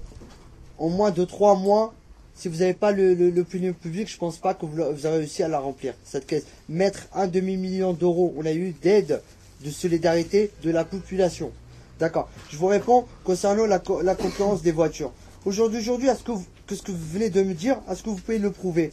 en 0.79 0.89
moins 0.89 1.13
de 1.13 1.25
trois 1.25 1.55
mois, 1.57 1.95
si 2.35 2.49
vous 2.49 2.59
n'avez 2.59 2.75
pas 2.75 2.91
le, 2.93 3.15
le, 3.15 3.31
l'opinion 3.31 3.73
publique, 3.73 4.11
je 4.11 4.17
pense 4.19 4.39
pas 4.39 4.55
que 4.55 4.67
vous, 4.67 4.77
vous 4.77 5.07
avez 5.07 5.19
réussi 5.19 5.43
à 5.43 5.49
la 5.49 5.59
remplir, 5.61 5.95
cette 6.05 6.27
caisse. 6.27 6.45
Mettre 6.69 7.07
un 7.15 7.27
demi-million 7.29 7.93
d'euros, 7.93 8.35
on 8.37 8.45
a 8.45 8.53
eu 8.53 8.75
d'aide, 8.83 9.23
de 9.65 9.71
solidarité 9.71 10.51
de 10.63 10.71
la 10.71 10.85
population. 10.85 11.53
D'accord. 12.01 12.29
Je 12.51 12.57
vous 12.57 12.67
réponds 12.67 13.07
concernant 13.23 13.67
la, 13.67 13.81
la 14.03 14.15
concurrence 14.17 14.63
des 14.63 14.73
voitures. 14.73 15.13
Aujourd'hui, 15.45 15.79
aujourd'hui, 15.79 16.09
est-ce 16.09 16.23
que, 16.25 16.33
vous- 16.33 16.45
que 16.67 16.75
ce 16.75 16.83
que 16.83 16.91
vous 16.91 17.07
venez 17.13 17.31
de 17.31 17.43
me 17.43 17.55
dire, 17.55 17.79
est-ce 17.91 18.03
que 18.03 18.11
vous 18.11 18.17
pouvez 18.17 18.39
le 18.39 18.51
prouver? 18.51 18.93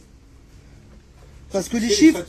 Parce 1.50 1.68
que 1.68 1.76
les 1.76 1.88
chiffres. 1.90 2.24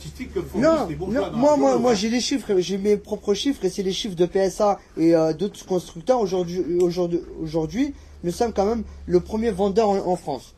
Non, 0.56 0.86
les 0.88 0.96
non, 0.96 1.30
moi, 1.32 1.52
le 1.54 1.60
moi, 1.60 1.78
moi, 1.78 1.94
j'ai 1.94 2.10
les 2.10 2.20
chiffres, 2.20 2.58
j'ai 2.58 2.76
mes 2.76 2.96
propres 2.98 3.32
chiffres 3.32 3.64
et 3.64 3.70
c'est 3.70 3.82
les 3.82 3.92
chiffres 3.92 4.16
de 4.16 4.26
PSA 4.26 4.78
et 4.98 5.14
euh, 5.14 5.32
d'autres 5.32 5.64
constructeurs. 5.64 6.20
Aujourd'hui, 6.20 6.60
aujourd'hui, 6.80 7.20
aujourd'hui, 7.40 7.94
nous 8.22 8.32
sommes 8.32 8.52
quand 8.52 8.66
même 8.66 8.82
le 9.06 9.20
premier 9.20 9.50
vendeur 9.50 9.88
en, 9.88 9.96
en 10.06 10.16
France. 10.16 10.53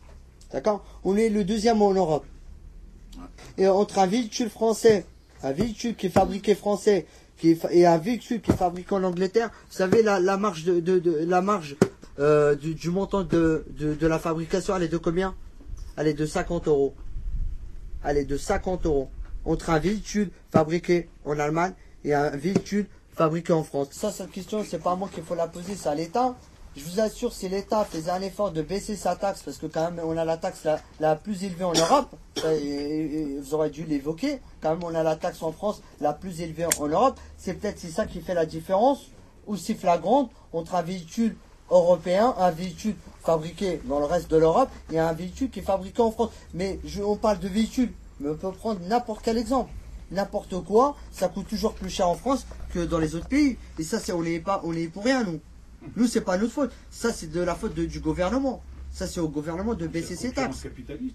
D'accord 0.56 0.82
On 1.04 1.18
est 1.18 1.28
le 1.28 1.44
deuxième 1.44 1.82
en 1.82 1.92
Europe. 1.92 2.24
Et 3.58 3.68
entre 3.68 3.98
un 3.98 4.06
véhicule 4.06 4.48
français, 4.48 5.04
un 5.42 5.52
véhicule 5.52 5.94
qui 5.94 6.06
est 6.06 6.10
fabriqué 6.10 6.54
français, 6.54 7.04
qui 7.36 7.50
est 7.50 7.54
fa- 7.56 7.70
et 7.70 7.84
un 7.84 7.98
véhicule 7.98 8.40
qui 8.40 8.52
est 8.52 8.56
fabriqué 8.56 8.94
en 8.94 9.04
Angleterre, 9.04 9.50
vous 9.68 9.76
savez 9.76 10.02
la, 10.02 10.18
la 10.18 10.38
marge 10.38 10.64
de, 10.64 10.80
de- 10.80 10.98
de- 10.98 11.24
la 11.26 11.42
marge 11.42 11.76
euh, 12.20 12.54
du, 12.54 12.74
du 12.74 12.88
montant 12.88 13.22
de, 13.22 13.66
la 14.00 14.18
fabrication, 14.18 14.74
elle 14.74 14.84
est 14.84 14.88
de 14.88 14.96
combien? 14.96 15.34
Elle 15.98 16.06
est 16.08 16.14
de 16.14 16.24
50 16.24 16.68
euros. 16.68 16.94
Elle 18.02 18.16
est 18.16 18.24
de 18.24 18.38
50 18.38 18.86
euros 18.86 19.10
entre 19.44 19.68
un 19.68 19.78
véhicule 19.78 20.30
fabriqué 20.50 21.10
en 21.26 21.38
Allemagne 21.38 21.74
et 22.02 22.14
un 22.14 22.30
véhicule 22.30 22.86
fabriqué 23.14 23.52
en 23.52 23.62
France. 23.62 23.88
Ça, 23.90 24.10
cette 24.10 24.30
question, 24.30 24.64
c'est 24.66 24.82
pas 24.82 24.96
moi 24.96 25.10
qu'il 25.12 25.22
faut 25.22 25.34
la 25.34 25.48
poser, 25.48 25.74
c'est 25.74 25.90
à 25.90 25.94
l'État. 25.94 26.34
Je 26.76 26.84
vous 26.84 27.00
assure, 27.00 27.32
si 27.32 27.48
l'État 27.48 27.86
faisait 27.86 28.10
un 28.10 28.20
effort 28.20 28.52
de 28.52 28.60
baisser 28.60 28.96
sa 28.96 29.16
taxe, 29.16 29.42
parce 29.42 29.56
que 29.56 29.64
quand 29.64 29.90
même 29.90 30.04
on 30.04 30.14
a 30.18 30.26
la 30.26 30.36
taxe 30.36 30.66
la, 31.00 31.16
plus 31.16 31.42
élevée 31.44 31.64
en 31.64 31.72
Europe, 31.72 32.14
et 32.44 33.38
vous 33.40 33.54
aurez 33.54 33.70
dû 33.70 33.84
l'évoquer, 33.84 34.40
quand 34.60 34.70
même 34.74 34.84
on 34.84 34.94
a 34.94 35.02
la 35.02 35.16
taxe 35.16 35.42
en 35.42 35.52
France 35.52 35.80
la 36.02 36.12
plus 36.12 36.42
élevée 36.42 36.66
en 36.78 36.86
Europe, 36.86 37.18
c'est 37.38 37.54
peut-être 37.54 37.78
c'est 37.78 37.88
ça 37.88 38.04
qui 38.04 38.20
fait 38.20 38.34
la 38.34 38.44
différence, 38.44 39.06
aussi 39.46 39.74
flagrante, 39.74 40.30
entre 40.52 40.74
un 40.74 40.82
véhicule 40.82 41.36
européen, 41.70 42.34
un 42.38 42.50
véhicule 42.50 42.96
fabriqué 43.24 43.80
dans 43.86 43.98
le 43.98 44.04
reste 44.04 44.30
de 44.30 44.36
l'Europe 44.36 44.68
et 44.92 44.98
un 44.98 45.14
véhicule 45.14 45.48
qui 45.48 45.60
est 45.60 45.62
fabriqué 45.62 46.02
en 46.02 46.10
France. 46.10 46.30
Mais 46.52 46.78
je, 46.84 47.00
on 47.02 47.16
parle 47.16 47.38
de 47.38 47.48
véhicule, 47.48 47.94
mais 48.20 48.28
on 48.28 48.36
peut 48.36 48.52
prendre 48.52 48.80
n'importe 48.82 49.22
quel 49.24 49.38
exemple. 49.38 49.70
N'importe 50.10 50.62
quoi, 50.62 50.94
ça 51.10 51.28
coûte 51.28 51.48
toujours 51.48 51.72
plus 51.72 51.90
cher 51.90 52.06
en 52.06 52.16
France 52.16 52.46
que 52.74 52.80
dans 52.80 52.98
les 52.98 53.14
autres 53.14 53.28
pays. 53.28 53.56
Et 53.78 53.82
ça, 53.82 53.98
c'est 53.98 54.12
on 54.12 54.22
n'est 54.22 54.40
pas, 54.40 54.60
on 54.62 54.74
est 54.74 54.88
pour 54.88 55.04
rien 55.04 55.24
nous. 55.24 55.40
Nous, 55.96 56.06
c'est 56.06 56.20
pas 56.20 56.36
notre 56.38 56.52
faute. 56.52 56.72
Ça, 56.90 57.12
c'est 57.12 57.30
de 57.30 57.40
la 57.40 57.54
faute 57.54 57.74
de- 57.74 57.84
du 57.86 58.00
gouvernement. 58.00 58.62
Ça, 58.92 59.06
c'est 59.06 59.20
au 59.20 59.28
gouvernement 59.28 59.74
de 59.74 59.86
baisser 59.86 60.16
ses 60.16 60.32
taxes. 60.32 60.62
capitaliste. 60.62 61.14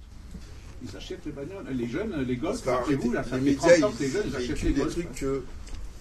Ils 0.84 0.98
achètent 0.98 1.26
les 1.26 1.32
bagnoles. 1.32 1.66
Les 1.72 1.88
jeunes, 1.88 2.22
les 2.24 2.36
gosses, 2.38 2.62
Parce 2.62 2.86
que 2.88 2.92
chez 2.92 2.98
vous, 2.98 3.12
là, 3.12 3.24
ça 3.24 3.38
les 3.38 3.56
fait 3.56 3.68
médias, 3.68 3.80
30 3.80 3.84
ans 3.84 3.96
que 3.96 4.04
les 4.04 4.08
ils, 4.10 4.12
jeunes 4.14 4.24
ils 4.30 4.36
achètent 4.36 4.62
les 4.64 4.74
des 4.74 4.88
trucs 4.88 5.12
que 5.16 5.44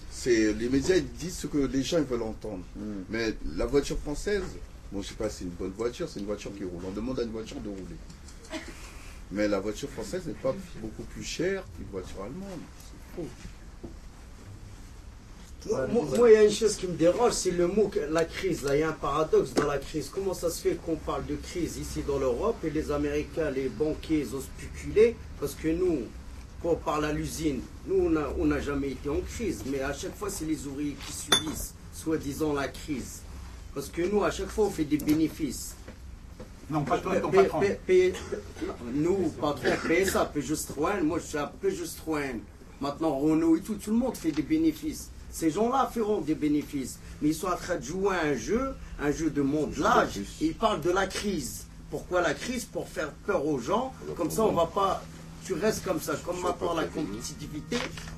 c'est 0.09 0.53
les 0.53 0.69
médias 0.69 0.95
ils 0.97 1.05
disent 1.13 1.37
ce 1.37 1.47
que 1.47 1.57
les 1.59 1.83
gens 1.83 1.97
ils 1.99 2.03
veulent 2.03 2.21
entendre. 2.23 2.63
Mais 3.09 3.35
la 3.55 3.65
voiture 3.67 3.97
française, 3.99 4.41
bon 4.91 5.01
je 5.01 5.09
sais 5.09 5.13
pas, 5.13 5.29
c'est 5.29 5.43
une 5.43 5.51
bonne 5.51 5.71
voiture, 5.77 6.09
c'est 6.09 6.19
une 6.19 6.25
voiture 6.25 6.51
qui 6.55 6.63
roule. 6.63 6.81
On 6.87 6.91
demande 6.91 7.19
à 7.19 7.23
une 7.23 7.29
voiture 7.31 7.59
de 7.61 7.69
rouler. 7.69 8.61
Mais 9.31 9.47
la 9.47 9.59
voiture 9.59 9.89
française 9.89 10.25
n'est 10.25 10.33
pas 10.33 10.53
beaucoup 10.81 11.03
plus 11.03 11.23
chère 11.23 11.63
qu'une 11.77 11.85
voiture 11.91 12.21
allemande. 12.23 12.59
C'est 12.79 13.21
faux. 13.21 13.27
Moi, 16.17 16.29
il 16.31 16.33
y 16.33 16.37
a 16.37 16.43
une 16.43 16.51
chose 16.51 16.75
qui 16.75 16.87
me 16.87 16.93
dérange, 16.93 17.33
c'est 17.33 17.51
le 17.51 17.67
mot 17.67 17.91
la 18.09 18.25
crise. 18.25 18.63
Là, 18.63 18.75
il 18.75 18.79
y 18.79 18.83
a 18.83 18.89
un 18.89 18.93
paradoxe 18.93 19.53
dans 19.53 19.67
la 19.67 19.77
crise. 19.77 20.09
Comment 20.13 20.33
ça 20.33 20.49
se 20.49 20.61
fait 20.61 20.75
qu'on 20.83 20.95
parle 20.95 21.25
de 21.27 21.35
crise 21.35 21.77
ici 21.77 22.01
dans 22.07 22.17
l'Europe 22.17 22.57
et 22.63 22.69
les 22.71 22.91
Américains, 22.91 23.51
les 23.51 23.69
banquiers, 23.69 24.21
ils 24.27 24.35
osent 24.35 24.45
spéculer? 24.57 25.15
Parce 25.39 25.53
que 25.53 25.67
nous, 25.67 25.99
quand 26.63 26.69
on 26.69 26.75
parle 26.75 27.05
à 27.05 27.13
l'usine, 27.13 27.61
nous, 27.87 28.11
on 28.39 28.45
n'a 28.45 28.59
jamais 28.59 28.89
été 28.91 29.09
en 29.09 29.19
crise. 29.21 29.61
Mais 29.67 29.81
à 29.81 29.93
chaque 29.93 30.15
fois, 30.17 30.29
c'est 30.31 30.45
les 30.45 30.65
ouvriers 30.65 30.95
qui 31.05 31.13
subissent, 31.13 31.73
soi-disant, 31.93 32.53
la 32.53 32.67
crise. 32.67 33.21
Parce 33.75 33.89
que 33.89 34.01
nous, 34.01 34.23
à 34.23 34.31
chaque 34.31 34.49
fois, 34.49 34.65
on 34.65 34.71
fait 34.71 34.83
des 34.83 34.97
bénéfices. 34.97 35.75
Non, 36.69 36.83
pas 36.83 36.97
toi, 36.99 37.19
ton 37.19 37.29
P- 37.29 37.37
patron. 37.37 37.59
P- 37.59 37.77
P- 37.85 38.13
nous, 38.93 39.29
patron, 39.41 39.69
PSA, 39.87 40.25
Peugeot 40.25 40.55
Citroën, 40.55 41.01
moi 41.03 41.19
je 41.19 41.25
suis 41.25 41.37
à 41.37 41.47
Peugeot 41.61 41.85
Citroën. 41.85 42.39
Maintenant, 42.79 43.17
Renault 43.19 43.57
et 43.57 43.59
tout, 43.61 43.75
tout 43.75 43.91
le 43.91 43.97
monde 43.97 44.15
fait 44.15 44.31
des 44.31 44.41
bénéfices. 44.41 45.09
Ces 45.31 45.49
gens-là 45.49 45.89
feront 45.93 46.21
des 46.21 46.35
bénéfices. 46.35 46.99
Mais 47.21 47.29
ils 47.29 47.35
sont 47.35 47.47
en 47.47 47.55
train 47.55 47.77
de 47.77 47.83
jouer 47.83 48.15
à 48.15 48.25
un 48.27 48.35
jeu, 48.35 48.73
un 48.99 49.11
jeu 49.11 49.29
de 49.29 49.41
mondelage, 49.41 50.19
ils 50.41 50.53
parlent 50.53 50.81
de 50.81 50.91
la 50.91 51.07
crise. 51.07 51.65
Pourquoi 51.89 52.21
la 52.21 52.33
crise? 52.33 52.65
Pour 52.65 52.87
faire 52.87 53.11
peur 53.25 53.45
aux 53.45 53.59
gens. 53.59 53.93
Comme 54.15 54.31
ça, 54.31 54.43
on 54.43 54.53
va 54.53 54.65
pas. 54.65 55.03
Tu 55.45 55.53
restes 55.53 55.83
comme 55.83 55.99
ça. 55.99 56.13
Comme 56.25 56.39
maintenant 56.41 56.73
la 56.73 56.85
compétitivité, 56.85 57.77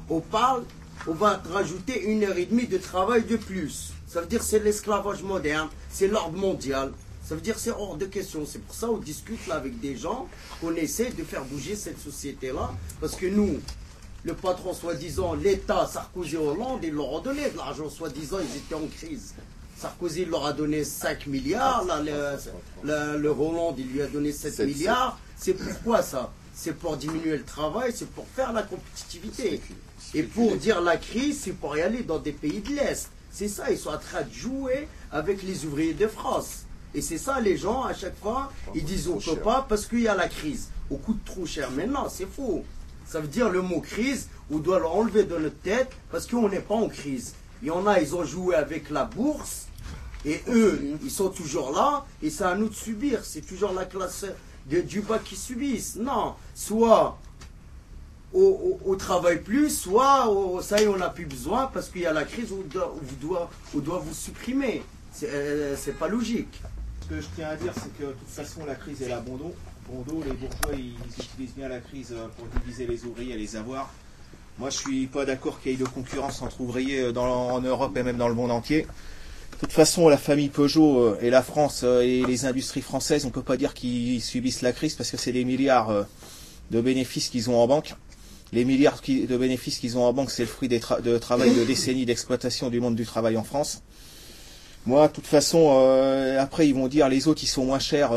on 0.10 0.20
parle, 0.20 0.64
on 1.08 1.14
va 1.14 1.36
te 1.36 1.50
rajouter 1.50 2.04
une 2.04 2.24
heure 2.24 2.38
et 2.38 2.46
demie 2.46 2.68
de 2.68 2.78
travail 2.78 3.24
de 3.24 3.38
plus. 3.38 3.94
Ça 4.08 4.22
veut 4.22 4.28
dire 4.28 4.40
que 4.40 4.46
c'est 4.46 4.60
l'esclavage 4.60 5.24
moderne, 5.24 5.70
c'est 5.90 6.08
l'ordre 6.08 6.38
mondial. 6.38 6.92
Ça 7.26 7.36
veut 7.36 7.42
dire 7.42 7.56
que 7.56 7.62
c'est 7.62 7.72
hors 7.72 7.96
de 7.96 8.06
question. 8.06 8.46
C'est 8.46 8.60
pour 8.60 8.76
ça 8.76 8.88
qu'on 8.88 8.98
discute 8.98 9.48
là 9.48 9.56
avec 9.56 9.80
des 9.80 9.96
gens, 9.96 10.28
qu'on 10.62 10.76
essaie 10.76 11.10
de 11.10 11.24
faire 11.24 11.44
bouger 11.46 11.76
cette 11.76 12.00
société-là. 12.00 12.72
Parce 13.00 13.16
que 13.16 13.26
nous, 13.26 13.60
le 14.24 14.34
patron 14.34 14.74
soi-disant, 14.74 15.34
l'État, 15.34 15.86
Sarkozy, 15.92 16.38
Hollande, 16.38 16.80
ils 16.84 16.94
leur 16.94 17.12
ont 17.12 17.20
donné 17.22 17.50
de 17.50 17.58
l'argent, 17.58 17.90
soi-disant, 17.90 18.38
ils 18.40 18.58
étaient 18.58 18.76
en 18.76 18.88
crise. 18.88 19.34
Sarkozy 19.78 20.26
leur 20.26 20.46
a 20.46 20.54
donné 20.54 20.84
5 20.84 21.28
milliards, 21.28 21.84
là, 21.86 22.00
le, 22.02 22.38
le- 22.84 23.18
le 23.18 23.30
Hollande, 23.30 23.76
il 23.80 23.88
lui 23.92 24.02
a 24.02 24.08
donné 24.08 24.32
7 24.32 24.54
Sept, 24.54 24.68
milliards. 24.68 25.20
C'est 25.36 25.54
pourquoi 25.56 26.02
ça? 26.02 26.32
C'est 26.56 26.74
pour 26.74 26.96
diminuer 26.96 27.38
le 27.38 27.44
travail, 27.44 27.92
c'est 27.94 28.08
pour 28.10 28.26
faire 28.36 28.54
la 28.54 28.64
compétitivité. 28.64 29.60
Et 30.14 30.24
pour 30.24 30.56
dire 30.56 30.80
la 30.82 30.98
crise, 30.98 31.42
c'est 31.44 31.52
pour 31.54 31.76
y 31.76 31.82
aller 31.82 32.04
dans 32.04 32.20
des 32.20 32.32
pays 32.32 32.62
de 32.62 32.70
l'Est. 32.76 33.10
C'est 33.32 33.48
ça, 33.48 33.72
ils 33.72 33.78
sont 33.78 33.90
en 33.90 33.98
train 33.98 34.22
de 34.22 34.32
jouer 34.32 34.88
avec 35.12 35.42
les 35.44 35.66
ouvriers 35.66 35.96
de 35.96 36.08
France. 36.08 36.60
Et 36.94 37.02
c'est 37.02 37.18
ça, 37.18 37.42
les 37.42 37.58
gens, 37.58 37.82
à 37.84 37.94
chaque 37.96 38.18
fois, 38.20 38.52
ils 38.76 38.84
disent 38.86 39.08
on 39.08 39.18
peut 39.18 39.36
pas 39.38 39.66
parce 39.68 39.88
qu'il 39.88 40.02
y 40.02 40.08
a 40.08 40.14
la 40.16 40.30
crise. 40.30 40.70
Au 40.92 40.98
coûte 40.98 41.26
trop 41.26 41.46
cher. 41.48 41.72
Mais 41.72 41.88
non, 41.88 42.08
c'est 42.10 42.28
faux. 42.28 42.64
Ça 43.14 43.20
veut 43.20 43.28
dire 43.28 43.52
le 43.52 43.62
mot 43.62 43.80
crise, 43.80 44.28
on 44.50 44.58
doit 44.58 44.80
l'enlever 44.80 45.24
de 45.24 45.38
notre 45.38 45.60
tête 45.60 45.92
parce 46.12 46.26
qu'on 46.26 46.50
n'est 46.50 46.62
pas 46.62 46.74
en 46.74 46.90
crise. 46.90 47.36
Il 47.62 47.68
y 47.68 47.70
en 47.70 47.86
a, 47.86 48.00
ils 48.00 48.16
ont 48.16 48.26
joué 48.26 48.56
avec 48.56 48.90
la 48.90 49.06
bourse 49.06 49.68
et 50.26 50.42
eux, 50.48 50.82
ils 51.04 51.12
sont 51.12 51.30
toujours 51.30 51.72
là 51.74 52.08
et 52.24 52.32
c'est 52.32 52.44
à 52.44 52.56
nous 52.56 52.70
de 52.70 52.74
subir. 52.74 53.24
C'est 53.24 53.42
toujours 53.46 53.72
la 53.72 53.86
classe 53.86 54.26
de, 54.68 54.82
du 54.82 55.02
bas 55.02 55.20
qui 55.20 55.36
subissent. 55.36 55.96
Non, 55.96 56.34
soit 56.56 57.20
au, 58.34 58.80
au- 58.84 58.90
au 58.92 58.96
travail 58.96 59.42
plus, 59.44 59.70
soit 59.70 60.28
ça 60.64 60.80
y 60.82 60.86
est, 60.86 60.88
on 60.88 60.98
n'a 60.98 61.12
plus 61.12 61.28
besoin 61.28 61.70
parce 61.72 61.90
qu'il 61.90 62.02
y 62.02 62.08
a 62.08 62.14
la 62.14 62.24
crise 62.24 62.52
on 62.52 62.68
doit, 62.68 63.48
on 63.76 63.78
on 63.78 64.00
vous 64.00 64.14
supprimer. 64.16 64.82
C'est 65.12 65.30
euh, 65.32 65.76
pas 66.00 66.08
logique. 66.08 66.64
Ce 67.04 67.10
que 67.10 67.22
je 67.22 67.28
tiens 67.36 67.50
à 67.50 67.56
dire, 67.58 67.74
c'est 67.76 67.96
que 67.96 68.06
de 68.06 68.14
toute 68.14 68.28
façon, 68.30 68.66
la 68.66 68.74
crise 68.74 69.04
est 69.04 69.10
là 69.10 69.22
bon 69.88 70.02
dos. 70.02 70.14
Bon 70.14 70.20
dos, 70.20 70.24
les 70.26 70.34
bourgeois, 70.34 70.74
ils 70.74 71.24
utilisent 71.24 71.56
bien 71.56 71.68
la 71.68 71.80
crise 71.80 72.12
euh, 72.12 72.28
pour 72.38 72.48
diviser 72.60 72.88
les 72.88 73.04
ouvriers 73.06 73.34
et 73.34 73.38
les 73.38 73.56
avoirs. 73.56 73.92
Moi, 74.60 74.70
je 74.70 74.78
suis 74.78 75.08
pas 75.08 75.26
d'accord 75.26 75.62
qu'il 75.62 75.72
y 75.72 75.76
ait 75.76 75.78
de 75.78 75.86
concurrence 75.86 76.42
entre 76.42 76.62
ouvriers 76.62 77.02
euh, 77.02 77.12
dans, 77.12 77.52
en 77.52 77.62
Europe 77.62 77.96
et 77.98 78.04
même 78.04 78.18
dans 78.18 78.28
le 78.28 78.36
monde 78.36 78.52
entier. 78.52 78.82
De 79.54 79.58
toute 79.60 79.72
façon, 79.72 80.10
la 80.10 80.18
famille 80.18 80.50
Peugeot 80.50 81.00
euh, 81.00 81.20
et 81.22 81.30
la 81.30 81.42
France 81.42 81.84
et 81.84 82.24
les 82.26 82.46
industries 82.46 82.82
françaises, 82.82 83.26
on 83.26 83.30
peut 83.30 83.44
pas 83.44 83.58
dire 83.58 83.74
qu'ils 83.74 84.22
subissent 84.22 84.62
la 84.62 84.72
crise 84.72 84.96
parce 84.96 85.10
que 85.12 85.18
c'est 85.18 85.32
des 85.32 85.46
milliards 85.46 86.06
de 86.72 86.82
bénéfices 86.82 87.30
qu'ils 87.30 87.50
ont 87.50 87.58
en 87.58 87.68
banque. 87.68 87.96
Les 88.52 88.66
milliards 88.66 89.02
de 89.08 89.38
bénéfices 89.38 89.80
qu'ils 89.80 89.98
ont 89.98 90.04
en 90.04 90.14
banque, 90.14 90.30
c'est 90.30 90.44
le 90.44 90.50
fruit 90.50 90.70
de 90.70 91.18
travail 91.18 91.56
de 91.56 91.64
décennies 91.64 92.06
d'exploitation 92.06 92.70
du 92.70 92.80
monde 92.80 92.96
du 92.96 93.06
travail 93.06 93.36
en 93.38 93.44
France. 93.44 93.82
Moi, 94.86 95.08
de 95.08 95.14
toute 95.14 95.26
façon, 95.26 95.72
après, 96.38 96.68
ils 96.68 96.76
vont 96.76 96.88
dire 96.88 97.10
les 97.10 97.28
autres, 97.28 97.44
ils 97.44 97.48
sont 97.48 97.66
moins 97.66 97.80
chers. 97.80 98.12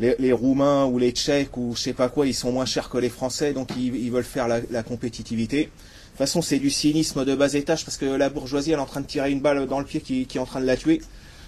Les, 0.00 0.14
les 0.18 0.32
Roumains 0.32 0.86
ou 0.86 0.98
les 0.98 1.10
Tchèques 1.10 1.56
ou 1.56 1.74
je 1.74 1.80
sais 1.80 1.92
pas 1.92 2.08
quoi, 2.08 2.26
ils 2.26 2.34
sont 2.34 2.52
moins 2.52 2.66
chers 2.66 2.88
que 2.88 2.98
les 2.98 3.08
Français, 3.08 3.52
donc 3.52 3.70
ils, 3.76 3.94
ils 3.94 4.10
veulent 4.10 4.24
faire 4.24 4.48
la, 4.48 4.60
la 4.70 4.82
compétitivité. 4.82 5.64
De 5.64 5.64
toute 5.64 6.18
façon, 6.18 6.42
c'est 6.42 6.58
du 6.58 6.70
cynisme 6.70 7.24
de 7.24 7.34
bas 7.34 7.54
étage 7.54 7.84
parce 7.84 7.96
que 7.96 8.06
la 8.06 8.28
bourgeoisie, 8.28 8.72
elle 8.72 8.78
est 8.78 8.82
en 8.82 8.86
train 8.86 9.00
de 9.00 9.06
tirer 9.06 9.30
une 9.30 9.40
balle 9.40 9.66
dans 9.66 9.78
le 9.78 9.84
pied 9.84 10.00
qui, 10.00 10.26
qui 10.26 10.38
est 10.38 10.40
en 10.40 10.46
train 10.46 10.60
de 10.60 10.66
la 10.66 10.76
tuer. 10.76 11.00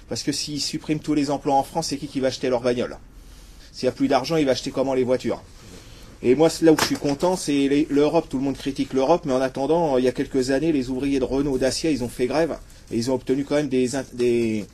Parce 0.09 0.23
que 0.23 0.33
s'ils 0.33 0.61
suppriment 0.61 1.01
tous 1.01 1.15
les 1.15 1.31
emplois 1.31 1.55
en 1.55 1.62
France, 1.62 1.89
c'est 1.89 1.97
qui 1.97 2.09
qui 2.09 2.20
va 2.20 2.29
acheter 2.29 2.49
leur 2.49 2.61
bagnole? 2.61 2.97
S'il 3.73 3.87
n'y 3.87 3.91
a 3.91 3.93
plus 3.93 4.09
d'argent, 4.09 4.37
il 4.37 4.45
va 4.45 4.53
acheter 4.53 4.70
comment 4.70 4.95
les 4.95 5.05
voitures? 5.05 5.43
Et 6.23 6.35
moi, 6.35 6.49
là 6.62 6.73
où 6.73 6.77
je 6.79 6.85
suis 6.85 6.97
content, 6.97 7.37
c'est 7.37 7.87
l'Europe. 7.89 8.29
Tout 8.29 8.39
le 8.39 8.45
monde 8.45 8.57
critique 8.57 8.93
l'Europe, 8.93 9.23
mais 9.25 9.33
en 9.33 9.41
attendant, 9.41 9.99
il 9.99 10.05
y 10.05 10.09
a 10.09 10.12
quelques 10.12 10.51
années, 10.51 10.73
les 10.73 10.91
ouvriers 10.91 11.19
de 11.19 11.25
Renault, 11.25 11.59
Dacia, 11.59 11.91
ils 11.91 12.05
ont 12.05 12.09
fait 12.09 12.27
grève 12.27 12.59
et 12.91 12.97
ils 12.97 13.11
ont 13.11 13.15
obtenu 13.15 13.45
quand 13.45 13.55
même 13.55 13.69
des, 13.69 13.91
des, 14.12 14.67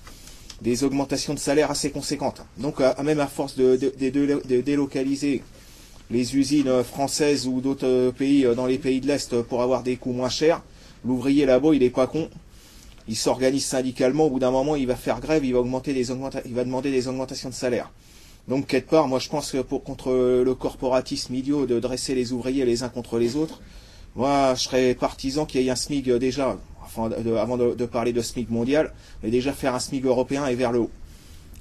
des 0.63 0.85
augmentations 0.85 1.35
de 1.35 1.39
salaire 1.39 1.71
assez 1.71 1.91
conséquentes. 1.91 2.43
Donc, 2.59 2.81
même 3.03 3.21
à 3.21 3.27
force 3.27 3.57
de, 3.57 3.77
délocaliser 4.61 5.43
les 6.11 6.37
usines 6.37 6.69
euh, 6.69 6.85
françaises 6.85 7.47
ou 7.47 7.61
d'autres 7.61 7.87
euh, 7.87 8.13
pays 8.13 8.45
euh, 8.45 8.55
dans 8.55 8.67
les 8.67 8.79
pays 8.79 9.01
de 9.01 9.07
l'Est 9.07 9.43
pour 9.43 9.63
avoir 9.63 9.83
des 9.83 9.97
coûts 9.97 10.13
moins 10.13 10.29
chers, 10.29 10.63
l'ouvrier 11.05 11.47
là-bas, 11.47 11.71
il 11.75 11.83
est 11.83 11.91
pas 11.91 12.07
con. 12.07 12.29
Il 13.09 13.17
s'organise 13.17 13.65
syndicalement, 13.65 14.27
au 14.27 14.31
bout 14.31 14.39
d'un 14.39 14.51
moment, 14.51 14.77
il 14.77 14.87
va 14.87 14.97
faire 14.97 15.21
grève, 15.21 15.45
il 15.45 15.53
va 15.53 15.61
augmenter 15.61 15.93
des 15.93 16.11
augmenta- 16.11 16.43
il 16.45 16.55
va 16.55 16.65
demander 16.65 16.91
des 16.91 17.09
augmentations 17.09 17.49
de 17.49 17.55
salaire. 17.55 17.91
Donc 18.49 18.69
quelque 18.69 18.91
part, 18.91 19.09
moi 19.09 19.19
je 19.19 19.29
pense 19.29 19.51
que 19.51 19.59
pour 19.59 19.83
contre 19.83 20.13
le 20.45 20.55
corporatisme 20.55 21.35
idiot 21.35 21.67
de 21.67 21.81
dresser 21.81 22.15
les 22.15 22.33
ouvriers 22.33 22.65
les 22.65 22.85
uns 22.85 22.89
contre 22.89 23.19
les 23.19 23.35
autres, 23.35 23.61
moi 24.15 24.55
je 24.55 24.63
serais 24.63 24.95
partisan 24.95 25.47
qu'il 25.47 25.63
y 25.63 25.69
ait 25.69 25.71
un 25.71 25.75
euh, 26.09 26.19
déjà, 26.19 26.57
enfin, 26.97 27.11
de- 27.23 27.35
avant 27.35 27.57
de, 27.57 27.75
de 27.75 27.87
parler 27.87 28.13
de 28.13 28.21
SMIC 28.23 28.51
mondial, 28.51 28.93
mais 29.23 29.31
déjà 29.31 29.53
faire 29.53 29.75
un 29.75 29.81
SMIC 29.81 30.05
européen 30.05 30.47
et 30.47 30.55
vers 30.55 30.73
le 30.73 30.81
haut. 30.81 30.91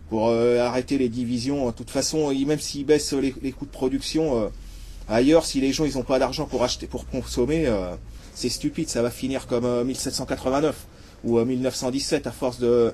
Pour 0.09 0.27
euh, 0.29 0.59
arrêter 0.59 0.97
les 0.99 1.09
divisions. 1.09 1.65
De 1.67 1.71
toute 1.71 1.89
façon, 1.89 2.31
même 2.31 2.59
s'ils 2.59 2.85
baissent 2.85 3.13
les, 3.13 3.33
les 3.41 3.51
coûts 3.51 3.65
de 3.65 3.71
production 3.71 4.39
euh, 4.43 4.47
ailleurs, 5.09 5.45
si 5.45 5.59
les 5.59 5.73
gens 5.73 5.83
ils 5.85 5.95
n'ont 5.97 6.03
pas 6.03 6.19
d'argent 6.19 6.45
pour 6.45 6.63
acheter, 6.63 6.85
pour 6.85 7.07
consommer, 7.07 7.65
euh, 7.65 7.95
c'est 8.35 8.49
stupide, 8.49 8.87
ça 8.87 9.01
va 9.01 9.09
finir 9.09 9.47
comme 9.47 9.65
euh, 9.65 9.83
1789 9.83 10.75
ou 11.23 11.39
euh, 11.39 11.45
1917 11.45 12.27
à 12.27 12.31
force 12.31 12.59
de. 12.59 12.93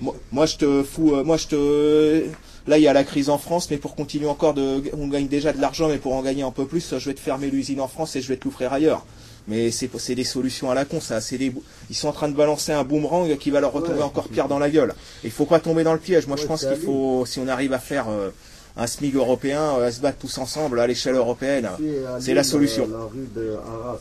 Moi, 0.00 0.14
moi, 0.30 0.46
je 0.46 0.56
te 0.56 0.82
fous, 0.84 1.16
moi 1.24 1.36
je 1.36 1.46
te. 1.48 2.24
Là 2.68 2.78
il 2.78 2.82
y 2.82 2.88
a 2.88 2.92
la 2.92 3.02
crise 3.04 3.28
en 3.28 3.38
France, 3.38 3.68
mais 3.70 3.76
pour 3.76 3.94
continuer 3.96 4.28
encore 4.28 4.54
de, 4.54 4.82
on 4.96 5.08
gagne 5.08 5.26
déjà 5.28 5.52
de 5.52 5.60
l'argent, 5.60 5.88
mais 5.88 5.98
pour 5.98 6.14
en 6.14 6.22
gagner 6.22 6.42
un 6.42 6.50
peu 6.52 6.64
plus, 6.66 6.94
je 6.98 7.04
vais 7.08 7.14
te 7.14 7.20
fermer 7.20 7.48
l'usine 7.50 7.80
en 7.80 7.88
France 7.88 8.14
et 8.16 8.20
je 8.20 8.28
vais 8.28 8.36
te 8.36 8.44
l'offrir 8.44 8.72
ailleurs. 8.72 9.04
Mais 9.48 9.70
c'est 9.70 9.88
c'est 9.98 10.14
des 10.14 10.24
solutions 10.24 10.70
à 10.70 10.74
la 10.74 10.84
con, 10.84 11.00
ça. 11.00 11.20
Des, 11.20 11.52
ils 11.88 11.96
sont 11.96 12.08
en 12.08 12.12
train 12.12 12.28
de 12.28 12.34
balancer 12.34 12.72
un 12.72 12.84
boomerang 12.84 13.36
qui 13.38 13.50
va 13.50 13.60
leur 13.60 13.72
retomber 13.72 14.02
encore 14.02 14.28
pire 14.28 14.48
dans 14.48 14.58
la 14.58 14.70
gueule. 14.70 14.94
Il 15.24 15.30
faut 15.30 15.46
pas 15.46 15.60
tomber 15.60 15.84
dans 15.84 15.92
le 15.92 16.00
piège. 16.00 16.26
Moi, 16.26 16.36
je 16.36 16.46
pense 16.46 16.64
qu'il 16.66 16.76
faut, 16.76 17.24
si 17.26 17.38
on 17.38 17.46
arrive 17.46 17.72
à 17.72 17.78
faire 17.78 18.08
euh, 18.08 18.30
un 18.76 18.86
SMIC 18.86 19.14
européen, 19.14 19.62
euh, 19.78 19.88
à 19.88 19.92
se 19.92 20.00
battre 20.00 20.18
tous 20.18 20.38
ensemble 20.38 20.80
à 20.80 20.86
l'échelle 20.86 21.14
européenne, 21.14 21.68
c'est 22.20 22.34
la 22.34 22.44
solution. 22.44 22.88
Arras. 23.64 23.98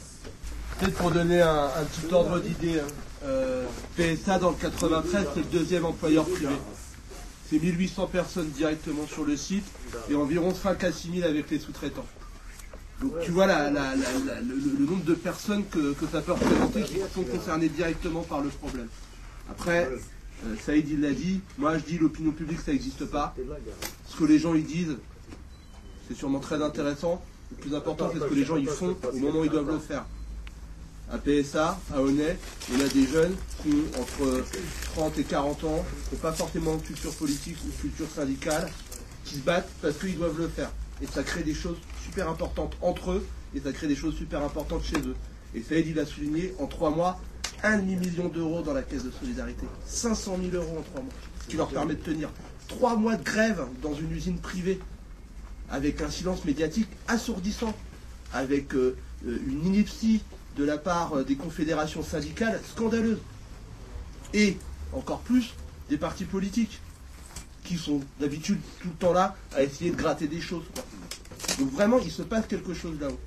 Peut-être 0.80 0.96
pour 0.96 1.12
donner 1.12 1.42
un, 1.42 1.66
un 1.66 1.84
petit 1.86 2.14
ordre 2.14 2.40
d'idée, 2.40 2.80
hein, 2.80 2.88
euh, 3.26 3.66
PSA 3.96 4.40
dans 4.40 4.50
le 4.50 4.56
93, 4.56 5.26
c'est 5.34 5.40
le 5.40 5.46
deuxième 5.46 5.86
employeur 5.86 6.26
privé. 6.26 6.54
C'est 7.50 7.60
1800 7.60 8.08
personnes 8.08 8.50
directement 8.50 9.06
sur 9.08 9.24
le 9.24 9.38
site 9.38 9.64
et 10.10 10.16
environ 10.16 10.54
5 10.54 10.84
à 10.84 10.92
6 10.92 11.12
000 11.20 11.30
avec 11.30 11.50
les 11.52 11.60
sous-traitants. 11.60 12.06
Donc 13.02 13.14
tu 13.24 13.32
vois 13.32 13.48
le, 13.48 14.86
nombre 14.86 15.04
de 15.04 15.16
personnes 15.16 15.66
que, 15.68 15.94
que 15.94 16.06
ça 16.12 16.22
peut 16.22 16.32
représenter 16.32 16.84
qui 16.84 16.98
sont 17.14 17.24
concernées 17.24 17.70
directement 17.70 18.22
par 18.22 18.42
le 18.42 18.50
problème. 18.50 18.88
Après, 19.50 19.90
euh, 20.46 20.56
Saïd 20.66 20.90
il 20.90 21.02
l'a 21.02 21.12
dit, 21.12 21.42
moi 21.58 21.78
je 21.78 21.84
dis 21.84 21.98
l'opinion 21.98 22.32
publique 22.32 22.60
ça 22.66 22.72
n'existe 22.72 23.06
pas. 23.06 23.36
Ce 24.08 24.16
que 24.16 24.24
les 24.24 24.40
gens 24.40 24.54
ils 24.54 24.66
disent, 24.66 24.98
c'est 26.08 26.16
sûrement 26.16 26.40
très 26.40 26.62
intéressant. 26.62 27.22
Le 27.52 27.58
plus 27.58 27.76
important 27.76 28.10
c'est 28.14 28.20
ce 28.20 28.26
que 28.26 28.34
les 28.34 28.46
gens 28.46 28.56
ils 28.56 28.68
font 28.68 28.96
au 29.12 29.18
moment 29.18 29.40
où 29.42 29.44
ils 29.44 29.52
doivent 29.52 29.72
le 29.72 29.80
faire. 29.80 30.06
À 31.12 31.20
PSA, 31.20 31.80
à 31.94 32.02
Honnay, 32.02 32.36
on 32.74 32.80
a 32.80 32.88
des 32.88 33.06
jeunes 33.06 33.36
qui 33.62 33.70
ont 33.70 34.02
entre 34.02 34.44
30 34.96 35.18
et 35.20 35.24
40 35.24 35.64
ans, 35.66 35.86
qui 36.10 36.16
n'ont 36.16 36.22
pas 36.22 36.32
forcément 36.32 36.78
de 36.78 36.82
culture 36.82 37.14
politique 37.14 37.58
ou 37.64 37.68
de 37.68 37.82
culture 37.82 38.08
syndicale, 38.10 38.72
qui 39.24 39.36
se 39.36 39.42
battent 39.42 39.70
parce 39.84 39.98
qu'ils 39.98 40.18
doivent 40.18 40.40
le 40.40 40.48
faire. 40.48 40.72
Et 41.02 41.08
ça 41.08 41.24
crée 41.24 41.44
des 41.44 41.54
choses 41.54 41.78
super 42.04 42.30
importantes 42.30 42.76
entre 42.82 43.12
eux, 43.12 43.28
et 43.56 43.60
ça 43.60 43.72
crée 43.72 43.88
des 43.88 43.96
choses 43.96 44.16
super 44.16 44.44
importantes 44.44 44.84
chez 44.84 44.98
eux. 45.00 45.16
Et 45.54 45.62
Saïd, 45.62 45.88
il 45.88 46.00
a 46.00 46.06
souligné, 46.06 46.54
en 46.60 46.68
trois 46.68 46.90
mois, 46.90 47.20
un 47.64 47.78
demi-million 47.78 48.28
d'euros 48.28 48.62
dans 48.62 48.74
la 48.74 48.84
caisse 48.84 49.04
de 49.04 49.12
solidarité. 49.12 49.66
500 49.86 50.38
000 50.52 50.64
euros 50.64 50.80
en 50.80 50.82
trois 50.82 51.02
mois. 51.02 51.14
Ce 51.44 51.48
qui 51.48 51.58
leur 51.58 51.70
permet 51.70 51.96
de 51.96 52.02
tenir 52.02 52.30
trois 52.68 52.96
mois 52.96 53.16
de 53.16 53.24
grève 53.24 53.66
dans 53.82 53.94
une 53.94 54.12
usine 54.12 54.40
privée, 54.40 54.80
avec 55.70 56.02
un 56.02 56.10
silence 56.10 56.46
médiatique 56.46 56.90
assourdissant, 57.08 57.74
avec 58.34 58.74
euh, 58.76 58.96
une 59.26 59.66
ineptie 59.66 60.22
de 60.58 60.64
la 60.64 60.78
part 60.78 61.14
euh, 61.14 61.24
des 61.24 61.36
confédérations 61.36 62.04
syndicales 62.04 62.60
scandaleuse. 62.72 63.20
Et, 64.34 64.58
encore 64.94 65.20
plus, 65.20 65.54
des 65.90 65.98
partis 65.98 66.26
politiques, 66.26 66.80
qui 67.64 67.78
sont 67.78 68.02
d'habitude 68.20 68.60
tout 68.80 68.90
le 68.90 68.94
temps 68.94 69.14
là 69.14 69.36
à 69.56 69.64
essayer 69.64 69.92
de 69.92 69.96
gratter 69.96 70.28
des 70.28 70.40
choses. 70.40 70.64
quoi. 70.74 70.85
Donc 71.60 71.72
vraiment, 71.72 72.00
il 72.00 72.12
se 72.12 72.22
passe 72.22 72.48
quelque 72.48 72.74
chose 72.74 73.00
là-haut. 73.00 73.20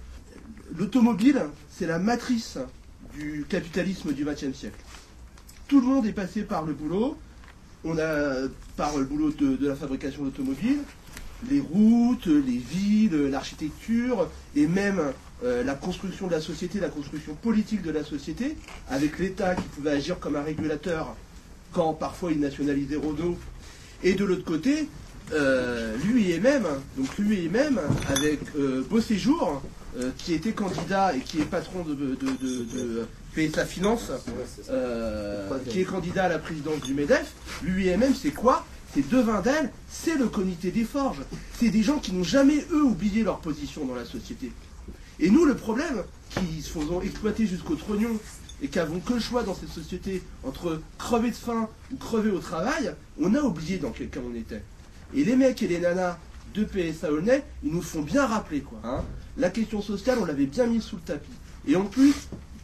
L'automobile, 0.77 1.41
c'est 1.71 1.87
la 1.87 1.99
matrice 1.99 2.59
du 3.15 3.47
capitalisme 3.49 4.13
du 4.13 4.25
XXe 4.25 4.57
siècle. 4.57 4.79
Tout 5.67 5.81
le 5.81 5.87
monde 5.87 6.07
est 6.07 6.13
passé 6.13 6.43
par 6.43 6.65
le 6.65 6.73
boulot. 6.73 7.17
On 7.85 7.97
a 7.99 8.49
par 8.77 8.97
le 8.97 9.05
boulot 9.05 9.31
de, 9.31 9.67
la 9.67 9.77
fabrication 9.77 10.25
d'automobiles, 10.25 10.81
les 11.49 11.61
routes, 11.61 12.27
les 12.27 12.59
villes, 12.59 13.29
l'architecture 13.31 14.29
et 14.57 14.67
même 14.67 15.01
euh, 15.45 15.63
la 15.63 15.75
construction 15.75 16.27
de 16.27 16.33
la 16.33 16.41
société, 16.41 16.81
la 16.81 16.89
construction 16.89 17.35
politique 17.35 17.83
de 17.83 17.93
la 17.93 18.03
société, 18.03 18.57
avec 18.89 19.19
l'État 19.19 19.55
qui 19.55 19.63
pouvait 19.63 19.93
agir 19.93 20.19
comme 20.19 20.37
un 20.37 20.43
régulateur 20.43 21.15
quand 21.73 21.95
parfois 21.95 22.33
il 22.33 22.41
nationalisait 22.41 22.97
Renault. 22.97 23.39
Et 24.03 24.15
de 24.15 24.25
l'autre 24.25 24.45
côté, 24.45 24.89
euh, 25.33 25.97
l'UIMM, 26.05 26.67
donc 26.97 27.19
l'UIMM 27.19 27.81
avec 28.09 28.41
euh, 28.57 28.85
Beau 28.89 29.01
Séjour, 29.01 29.63
euh, 29.97 30.11
qui 30.19 30.35
était 30.35 30.53
candidat 30.53 31.15
et 31.17 31.21
qui 31.21 31.41
est 31.41 31.45
patron 31.45 31.83
de, 31.85 31.95
de, 31.95 32.15
de, 32.15 32.65
de 32.65 33.07
PSA 33.35 33.65
Finance, 33.65 34.11
euh, 34.71 35.49
qui 35.69 35.81
est 35.81 35.85
candidat 35.85 36.25
à 36.25 36.29
la 36.29 36.39
présidence 36.39 36.81
du 36.83 36.95
MEDEF. 36.95 37.33
L'UIMM, 37.63 38.15
c'est 38.15 38.31
quoi? 38.31 38.67
C'est 38.95 39.09
devin 39.09 39.41
d'elle, 39.41 39.71
c'est 39.91 40.17
le 40.17 40.29
comité 40.29 40.71
des 40.71 40.85
forges. 40.85 41.21
C'est 41.59 41.69
des 41.71 41.83
gens 41.83 41.99
qui 41.99 42.13
n'ont 42.13 42.25
jamais, 42.25 42.65
eux, 42.73 42.83
oublié 42.83 43.23
leur 43.23 43.39
position 43.41 43.85
dans 43.85 43.95
la 43.95 44.07
société. 44.07 44.51
Et 45.21 45.31
nous, 45.31 45.45
le 45.45 45.55
problème, 45.55 46.05
qui 46.31 46.63
se 46.63 46.71
faisons 46.71 47.03
exploiter 47.03 47.47
jusqu'au 47.47 47.75
trognon 47.75 48.19
et 48.63 48.69
qui 48.69 48.79
avons 48.79 49.01
que 49.01 49.15
le 49.15 49.21
choix 49.21 49.43
dans 49.43 49.55
cette 49.55 49.71
société 49.71 50.23
entre 50.45 50.81
crever 50.99 51.31
de 51.31 51.37
faim 51.37 51.69
ou 51.93 51.97
crever 51.97 52.31
au 52.31 52.39
travail, 52.39 52.95
on 53.21 53.35
a 53.35 53.41
oublié 53.41 53.79
dans 53.79 53.91
quel 53.91 54.09
cas 54.09 54.21
on 54.27 54.35
était. 54.35 54.63
Et 55.15 55.25
les 55.25 55.37
mecs 55.37 55.63
et 55.63 55.69
les 55.69 55.79
nanas 55.81 56.19
de 56.55 56.65
PSA 56.65 57.11
Aulnay, 57.13 57.43
ils 57.63 57.73
nous 57.73 57.83
font 57.83 58.03
bien 58.03 58.27
rappeler 58.27 58.61
quoi. 58.61 58.79
hein. 58.85 59.05
La 59.37 59.51
question 59.51 59.81
sociale, 59.81 60.19
on 60.21 60.25
l'avait 60.25 60.47
bien 60.47 60.67
mise 60.67 60.83
sous 60.83 60.97
le 60.97 61.03
tapis. 61.03 61.31
Et 61.67 61.77
en 61.77 61.85
plus, 61.85 62.15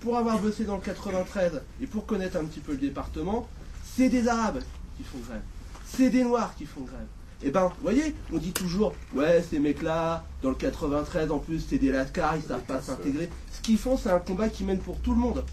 pour 0.01 0.17
avoir 0.19 0.39
bossé 0.41 0.65
dans 0.65 0.75
le 0.77 0.81
93 0.83 1.63
et 1.81 1.87
pour 1.87 2.05
connaître 2.07 2.37
un 2.37 2.45
petit 2.45 2.61
peu 2.61 2.73
le 2.73 2.79
département, 2.79 3.49
c'est 3.97 4.09
des 4.09 4.27
Arabes 4.29 4.61
qui 4.97 5.05
font 5.05 5.19
grève. 5.27 5.41
C'est 5.87 6.11
des 6.11 6.25
Noirs 6.25 6.55
qui 6.57 6.67
font 6.67 6.81
grève. 6.81 7.07
Et 7.43 7.51
ben, 7.51 7.65
vous 7.67 7.83
voyez, 7.83 8.15
on 8.33 8.39
dit 8.39 8.53
toujours, 8.53 8.95
ouais, 9.15 9.45
ces 9.49 9.59
mecs-là, 9.59 10.25
dans 10.43 10.49
le 10.49 10.55
93, 10.57 11.31
en 11.31 11.39
plus, 11.39 11.65
c'est 11.69 11.79
des 11.79 11.93
lascars, 11.93 12.37
ils 12.37 12.43
savent 12.43 12.63
pas 12.63 12.81
s'intégrer. 12.81 13.29
Ce 13.53 13.61
qu'ils 13.61 13.79
font, 13.79 13.97
c'est 13.99 14.11
un 14.11 14.19
combat 14.19 14.49
qui 14.49 14.65
mène 14.65 14.79
pour 14.79 14.99
tout 15.01 15.11
le 15.13 15.19
monde. 15.19 15.45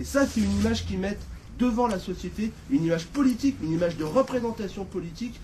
Et 0.00 0.04
ça, 0.04 0.26
c'est 0.26 0.40
une 0.40 0.52
image 0.58 0.84
qu'ils 0.86 0.98
mettent 0.98 1.22
devant 1.58 1.86
la 1.86 1.98
société, 1.98 2.50
une 2.70 2.84
image 2.84 3.06
politique, 3.06 3.56
une 3.62 3.72
image 3.72 3.96
de 3.96 4.04
représentation 4.04 4.84
politique 4.84 5.38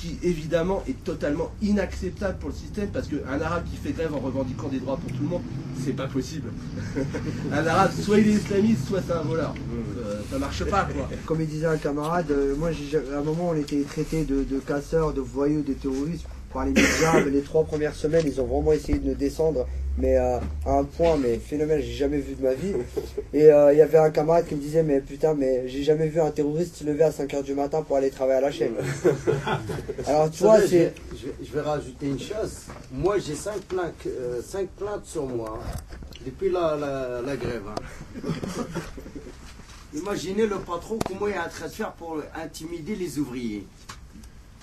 qui 0.00 0.18
évidemment 0.22 0.82
est 0.88 1.04
totalement 1.04 1.50
inacceptable 1.60 2.38
pour 2.38 2.48
le 2.50 2.54
système 2.54 2.88
parce 2.88 3.06
qu'un 3.06 3.40
arabe 3.40 3.64
qui 3.70 3.76
fait 3.76 3.92
grève 3.92 4.14
en 4.14 4.18
revendiquant 4.18 4.68
des 4.68 4.78
droits 4.78 4.96
pour 4.96 5.10
tout 5.12 5.22
le 5.22 5.28
monde, 5.28 5.42
c'est 5.84 5.92
pas 5.92 6.06
possible. 6.06 6.48
un 7.52 7.66
arabe, 7.66 7.90
soit 8.00 8.18
il 8.18 8.28
est 8.28 8.32
islamiste, 8.32 8.88
soit 8.88 9.02
c'est 9.06 9.12
un 9.12 9.22
voleur. 9.22 9.54
Euh, 9.98 10.20
ça 10.30 10.38
marche 10.38 10.64
pas 10.64 10.84
quoi. 10.84 11.08
Comme 11.26 11.42
il 11.42 11.48
disait 11.48 11.66
un 11.66 11.76
camarade, 11.76 12.30
euh, 12.30 12.56
moi 12.56 12.70
à 12.70 13.18
un 13.18 13.22
moment 13.22 13.50
on 13.50 13.54
était 13.54 13.82
traités 13.82 14.24
de, 14.24 14.42
de 14.42 14.58
casseurs, 14.58 15.12
de 15.12 15.20
voyous, 15.20 15.62
de 15.62 15.74
terroristes 15.74 16.26
par 16.52 16.64
les 16.64 16.72
médias. 16.72 17.20
les 17.30 17.42
trois 17.42 17.64
premières 17.64 17.94
semaines 17.94 18.24
ils 18.26 18.40
ont 18.40 18.46
vraiment 18.46 18.72
essayé 18.72 18.98
de 18.98 19.08
nous 19.08 19.14
descendre, 19.14 19.66
mais 19.98 20.16
euh, 20.18 20.38
à 20.66 20.72
un 20.78 20.84
point 20.84 21.16
mais 21.16 21.36
phénoménal, 21.38 21.82
j'ai 21.82 21.92
jamais 21.92 22.18
vu 22.18 22.34
de 22.34 22.42
ma 22.42 22.54
vie. 22.54 22.72
Et 23.32 23.44
euh, 23.52 23.72
il 23.72 23.78
y 23.78 23.82
avait 23.82 23.98
un 23.98 24.10
camarade 24.10 24.46
qui 24.46 24.54
me 24.54 24.60
disait 24.60 24.82
mais 24.82 25.00
putain 25.00 25.34
mais 25.34 25.68
j'ai 25.68 25.82
jamais 25.82 26.08
vu 26.08 26.20
un 26.20 26.30
terroriste 26.30 26.76
se 26.76 26.84
lever 26.84 27.04
à 27.04 27.10
5h 27.10 27.42
du 27.42 27.54
matin 27.54 27.82
pour 27.82 27.96
aller 27.96 28.10
travailler 28.10 28.38
à 28.38 28.42
la 28.42 28.50
chaîne. 28.50 28.74
Alors 30.06 30.30
tu 30.30 30.42
vois 30.42 30.60
c'est... 30.60 30.92
je, 31.12 31.28
je 31.44 31.52
vais- 31.52 31.60
rajouter 31.60 32.06
une 32.06 32.18
chose. 32.20 32.52
Moi, 32.92 33.18
j'ai 33.18 33.34
cinq 33.34 33.60
plaintes, 33.60 33.94
euh, 34.06 34.40
cinq 34.42 34.68
plaintes 34.70 35.04
sur 35.04 35.26
moi 35.26 35.58
hein, 35.62 35.76
depuis 36.24 36.50
la, 36.50 36.76
la, 36.76 37.20
la 37.22 37.36
grève. 37.36 37.62
hein. 37.68 38.20
Imaginez 39.94 40.46
le 40.46 40.56
patron 40.58 40.98
comment 41.06 41.26
il 41.26 41.34
est 41.34 41.38
en 41.38 41.48
train 41.48 41.66
de 41.66 41.72
faire 41.72 41.92
pour 41.92 42.18
intimider 42.40 42.94
les 42.94 43.18
ouvriers. 43.18 43.66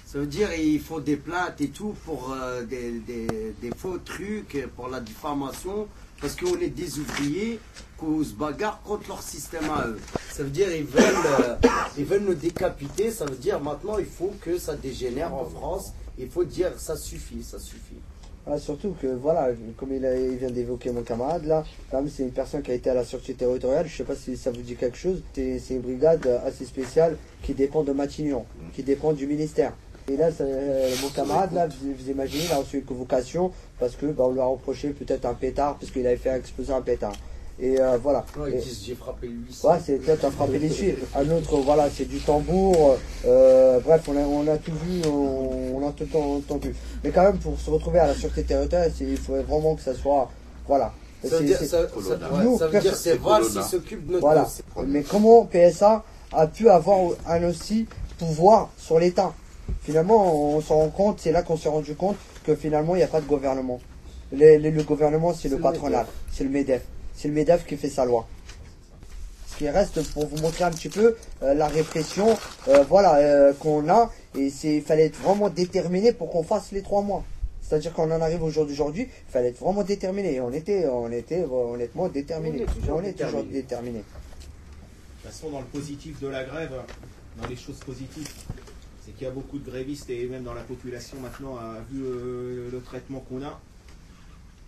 Ça 0.08 0.20
veut 0.20 0.26
dire 0.26 0.48
ils 0.54 0.80
font 0.80 1.00
des 1.00 1.18
plaintes 1.18 1.60
et 1.60 1.68
tout 1.68 1.94
pour 2.06 2.32
euh, 2.32 2.64
des, 2.64 3.70
faux 3.76 3.98
trucs, 3.98 4.66
pour 4.78 4.88
la 4.88 5.02
diffamation, 5.02 5.86
parce 6.22 6.34
qu'on 6.38 6.58
est 6.62 6.70
des 6.70 6.98
ouvriers, 6.98 7.60
qu'on 7.98 8.24
se 8.24 8.32
bagarre 8.34 8.82
contre 8.84 9.10
leur 9.10 9.22
système 9.22 9.70
à 9.70 9.86
eux. 9.86 10.00
Ça 10.32 10.44
veut 10.44 10.50
dire 10.50 10.74
ils 10.74 10.86
veulent, 10.86 11.04
euh, 11.42 12.04
veulent 12.06 12.24
nous 12.24 12.36
décapiter. 12.36 13.12
Ça 13.12 13.26
veut 13.26 13.36
dire 13.36 13.60
maintenant 13.60 13.98
il 13.98 14.06
faut 14.06 14.34
que 14.40 14.58
ça 14.58 14.78
dégénère 14.78 15.34
en 15.34 15.44
France. 15.44 15.92
Il 16.18 16.30
faut 16.30 16.46
dire 16.46 16.72
ça 16.78 16.96
suffit, 16.96 17.44
ça 17.44 17.60
suffit. 17.60 18.00
Ah, 18.50 18.58
surtout 18.60 18.96
que, 19.02 19.08
voilà, 19.08 19.50
comme 19.76 19.92
il, 19.92 20.00
vient 20.38 20.50
d'évoquer 20.50 20.92
mon 20.92 21.02
camarade, 21.02 21.44
là, 21.44 21.66
c'est 22.08 22.24
une 22.24 22.32
personne 22.32 22.62
qui 22.62 22.72
a 22.72 22.76
été 22.76 22.90
à 22.90 22.94
la 22.94 23.04
sûreté 23.04 23.34
territoriale. 23.34 23.88
Je 23.88 23.98
sais 23.98 24.06
pas 24.06 24.16
si 24.16 24.38
ça 24.38 24.52
vous 24.52 24.62
dit 24.62 24.78
quelque 24.78 24.98
chose. 24.98 25.22
C'est 25.34 25.60
une 25.70 25.82
brigade 25.82 26.26
assez 26.46 26.64
spéciale 26.64 27.18
qui 27.44 27.54
dépend 27.54 27.84
de 27.84 27.92
Matignon, 27.92 28.46
qui 28.74 28.84
dépend 28.84 29.12
du 29.12 29.28
ministère. 29.28 29.74
Et 30.10 30.16
là, 30.16 30.30
euh, 30.40 30.90
mon 31.02 31.10
camarade, 31.10 31.52
là, 31.54 31.68
vous, 31.68 31.94
vous 31.94 32.10
imaginez, 32.10 32.46
il 32.46 32.52
a 32.54 32.58
reçu 32.58 32.78
une 32.78 32.86
convocation 32.86 33.52
parce 33.78 33.96
que 33.96 34.06
bah, 34.06 34.24
on 34.28 34.32
lui 34.32 34.40
a 34.40 34.46
reproché 34.46 34.90
peut-être 34.92 35.26
un 35.26 35.34
pétard, 35.34 35.76
parce 35.78 35.92
qu'il 35.92 36.08
avait 36.08 36.16
fait 36.16 36.30
exploser 36.30 36.72
un 36.72 36.82
pétard. 36.82 37.12
Et 37.60 37.82
euh, 37.82 37.98
voilà. 38.02 38.24
Ouais, 38.40 38.52
Et- 38.52 38.56
ils 38.56 38.62
disent, 38.64 38.84
j'ai 38.86 38.96
frappé 38.96 39.28
lui. 39.28 39.44
Ouais, 39.64 39.76
c'est 39.86 39.98
toi, 39.98 40.14
t'as 40.22 40.32
frappé 40.32 40.60
les. 40.60 40.96
Un 41.14 41.30
autre, 41.32 41.58
voilà, 41.58 41.90
c'est 41.94 42.06
du 42.06 42.20
tambour. 42.20 42.98
euh, 43.26 43.80
bref, 43.82 44.04
on 44.08 44.16
a, 44.16 44.22
on 44.22 44.48
a 44.48 44.58
tout 44.58 44.72
vu, 44.86 45.02
on, 45.10 45.76
on 45.82 45.88
a 45.90 45.92
tout 45.92 46.08
entendu. 46.18 46.74
Mais 47.04 47.10
quand 47.10 47.24
même, 47.24 47.40
pour 47.40 47.60
se 47.60 47.70
retrouver 47.70 48.00
à 48.00 48.08
la 48.08 48.14
sûreté 48.16 48.44
territoriale, 48.44 48.94
il 49.02 49.18
faudrait 49.18 49.44
vraiment 49.44 49.76
que 49.76 49.82
ça 49.82 49.94
soit, 49.94 50.30
voilà. 50.68 50.94
Ça 51.24 51.30
veut 51.30 51.38
C'est- 51.40 51.44
dire- 51.46 51.58
ça- 51.60 51.66
ça- 51.68 52.66
veut 52.68 52.80
dire 52.80 52.96
c'est 52.96 53.18
Valls 53.18 53.44
qui 53.44 53.64
s'occupe 53.64 54.06
de 54.08 54.12
notre 54.14 54.22
Voilà. 54.22 54.48
Mais 54.86 55.02
comment 55.04 55.46
PSA 55.46 56.06
a 56.32 56.48
pu 56.48 56.70
avoir 56.70 57.00
un 57.28 57.44
aussi 57.50 57.88
pouvoir 58.20 58.70
sur 58.78 59.00
l'État? 59.00 59.34
Finalement, 59.84 60.56
on 60.56 60.62
s'en 60.62 60.76
rend 60.78 60.90
compte, 60.90 61.20
c'est 61.20 61.32
là 61.32 61.42
qu'on 61.44 61.58
s'est 61.58 61.70
rendu 61.70 61.96
compte 61.96 62.18
que 62.46 62.56
finalement, 62.56 62.96
il 62.96 63.00
n'y 63.00 63.04
a 63.04 63.08
pas 63.08 63.22
de 63.22 63.26
gouvernement. 63.28 63.80
Les- 64.32 64.58
les- 64.60 64.72
le 64.72 64.84
gouvernement, 64.84 65.34
c'est 65.34 65.48
le 65.50 65.56
le 65.58 65.62
patronat, 65.62 66.00
MEDEF. 66.00 66.14
c'est 66.34 66.44
le 66.44 66.50
MEDEF. 66.50 66.82
C'est 67.16 67.28
le 67.30 67.34
MEDEF 67.34 67.66
qui 67.66 67.78
fait 67.78 67.90
sa 67.90 68.04
loi. 68.06 68.28
Ce 69.48 69.58
qui 69.58 69.70
reste 69.70 70.02
pour 70.14 70.28
vous 70.28 70.38
montrer 70.38 70.66
un 70.66 70.72
petit 70.72 70.90
peu 70.90 71.16
euh, 71.44 71.54
la 71.54 71.68
répression 71.68 72.38
euh, 72.68 72.84
voilà, 72.88 73.16
euh, 73.16 73.54
qu'on 73.54 73.88
a. 73.90 74.12
Et 74.38 74.52
il 74.64 74.82
fallait 74.84 75.06
être 75.06 75.18
vraiment 75.20 75.50
déterminé 75.50 76.12
pour 76.12 76.30
qu'on 76.30 76.44
fasse 76.44 76.72
les 76.72 76.82
trois 76.84 77.02
mois. 77.02 77.24
C'est-à-dire 77.62 77.92
qu'on 77.94 78.12
en 78.12 78.22
arrive 78.22 78.44
au 78.44 78.50
jour 78.52 78.66
d'aujourd'hui, 78.66 79.08
il 79.10 79.32
fallait 79.32 79.50
être 79.50 79.60
vraiment 79.60 79.84
déterminé. 79.84 80.36
Et 80.36 80.42
on 80.42 80.52
était, 80.54 80.88
on 80.88 81.12
était 81.12 81.44
honnêtement 81.46 82.08
déterminé. 82.08 82.60
On 82.60 82.64
est 82.64 82.66
toujours 82.80 82.98
On 82.98 83.04
est 83.04 83.14
toujours 83.14 83.44
déterminé. 83.44 83.54
déterminé. 83.62 84.00
De 84.00 84.04
toute 85.24 85.32
façon, 85.32 85.50
dans 85.50 85.60
le 85.60 85.66
positif 85.66 86.20
de 86.22 86.28
la 86.28 86.44
grève, 86.44 86.72
dans 87.42 87.48
les 87.48 87.56
choses 87.56 87.80
positives, 87.86 88.30
c'est 89.08 89.14
qu'il 89.14 89.24
y 89.24 89.30
a 89.30 89.34
beaucoup 89.34 89.58
de 89.58 89.66
grévistes 89.66 90.10
et 90.10 90.28
même 90.28 90.44
dans 90.44 90.54
la 90.54 90.64
population 90.64 91.18
maintenant 91.22 91.56
a 91.56 91.80
vu 91.90 92.04
euh, 92.04 92.70
le 92.70 92.82
traitement 92.82 93.22
qu'on 93.22 93.42
a. 93.42 93.58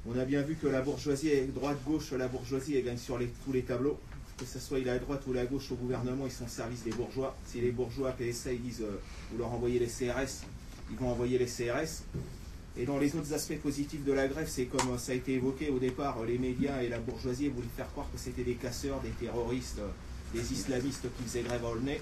On 0.07 0.17
a 0.17 0.23
bien 0.23 0.41
vu 0.41 0.55
que 0.55 0.67
la 0.67 0.81
bourgeoisie, 0.81 1.29
droite-gauche, 1.53 2.13
la 2.13 2.29
bourgeoisie, 2.29 2.77
elle 2.77 2.85
gagne 2.85 2.97
sur 2.97 3.19
tous 3.43 3.51
les 3.51 3.63
tableaux. 3.63 3.99
Que 4.37 4.45
ce 4.45 4.57
soit 4.57 4.77
à 4.87 4.97
droite 4.97 5.23
ou 5.27 5.33
la 5.33 5.45
gauche 5.45 5.69
au 5.73 5.75
gouvernement, 5.75 6.25
ils 6.25 6.31
sont 6.31 6.45
au 6.45 6.47
service 6.47 6.85
des 6.85 6.91
bourgeois. 6.91 7.35
Si 7.45 7.59
les 7.59 7.71
bourgeois 7.71 8.11
PSA 8.11 8.53
ils 8.53 8.61
disent 8.61 8.81
euh, 8.81 9.01
vous 9.29 9.39
leur 9.39 9.51
envoyez 9.51 9.77
les 9.77 9.87
CRS, 9.87 10.45
ils 10.89 10.97
vont 10.97 11.09
envoyer 11.09 11.37
les 11.37 11.45
CRS. 11.45 12.03
Et 12.77 12.85
dans 12.85 12.97
les 12.97 13.13
autres 13.17 13.33
aspects 13.33 13.59
positifs 13.59 14.05
de 14.05 14.13
la 14.13 14.29
grève, 14.29 14.47
c'est 14.49 14.67
comme 14.67 14.91
euh, 14.91 14.97
ça 14.97 15.11
a 15.11 15.15
été 15.15 15.33
évoqué 15.33 15.69
au 15.69 15.79
départ, 15.79 16.17
euh, 16.21 16.25
les 16.25 16.37
médias 16.37 16.81
et 16.81 16.87
la 16.87 16.99
bourgeoisie 16.99 17.49
voulaient 17.49 17.67
faire 17.75 17.91
croire 17.91 18.07
que 18.09 18.17
c'était 18.17 18.43
des 18.43 18.55
casseurs, 18.55 19.01
des 19.01 19.09
terroristes, 19.09 19.81
des 20.33 20.53
islamistes 20.53 21.07
qui 21.17 21.23
faisaient 21.23 21.41
grève 21.41 21.65
à 21.65 21.69
Aulnay. 21.71 21.99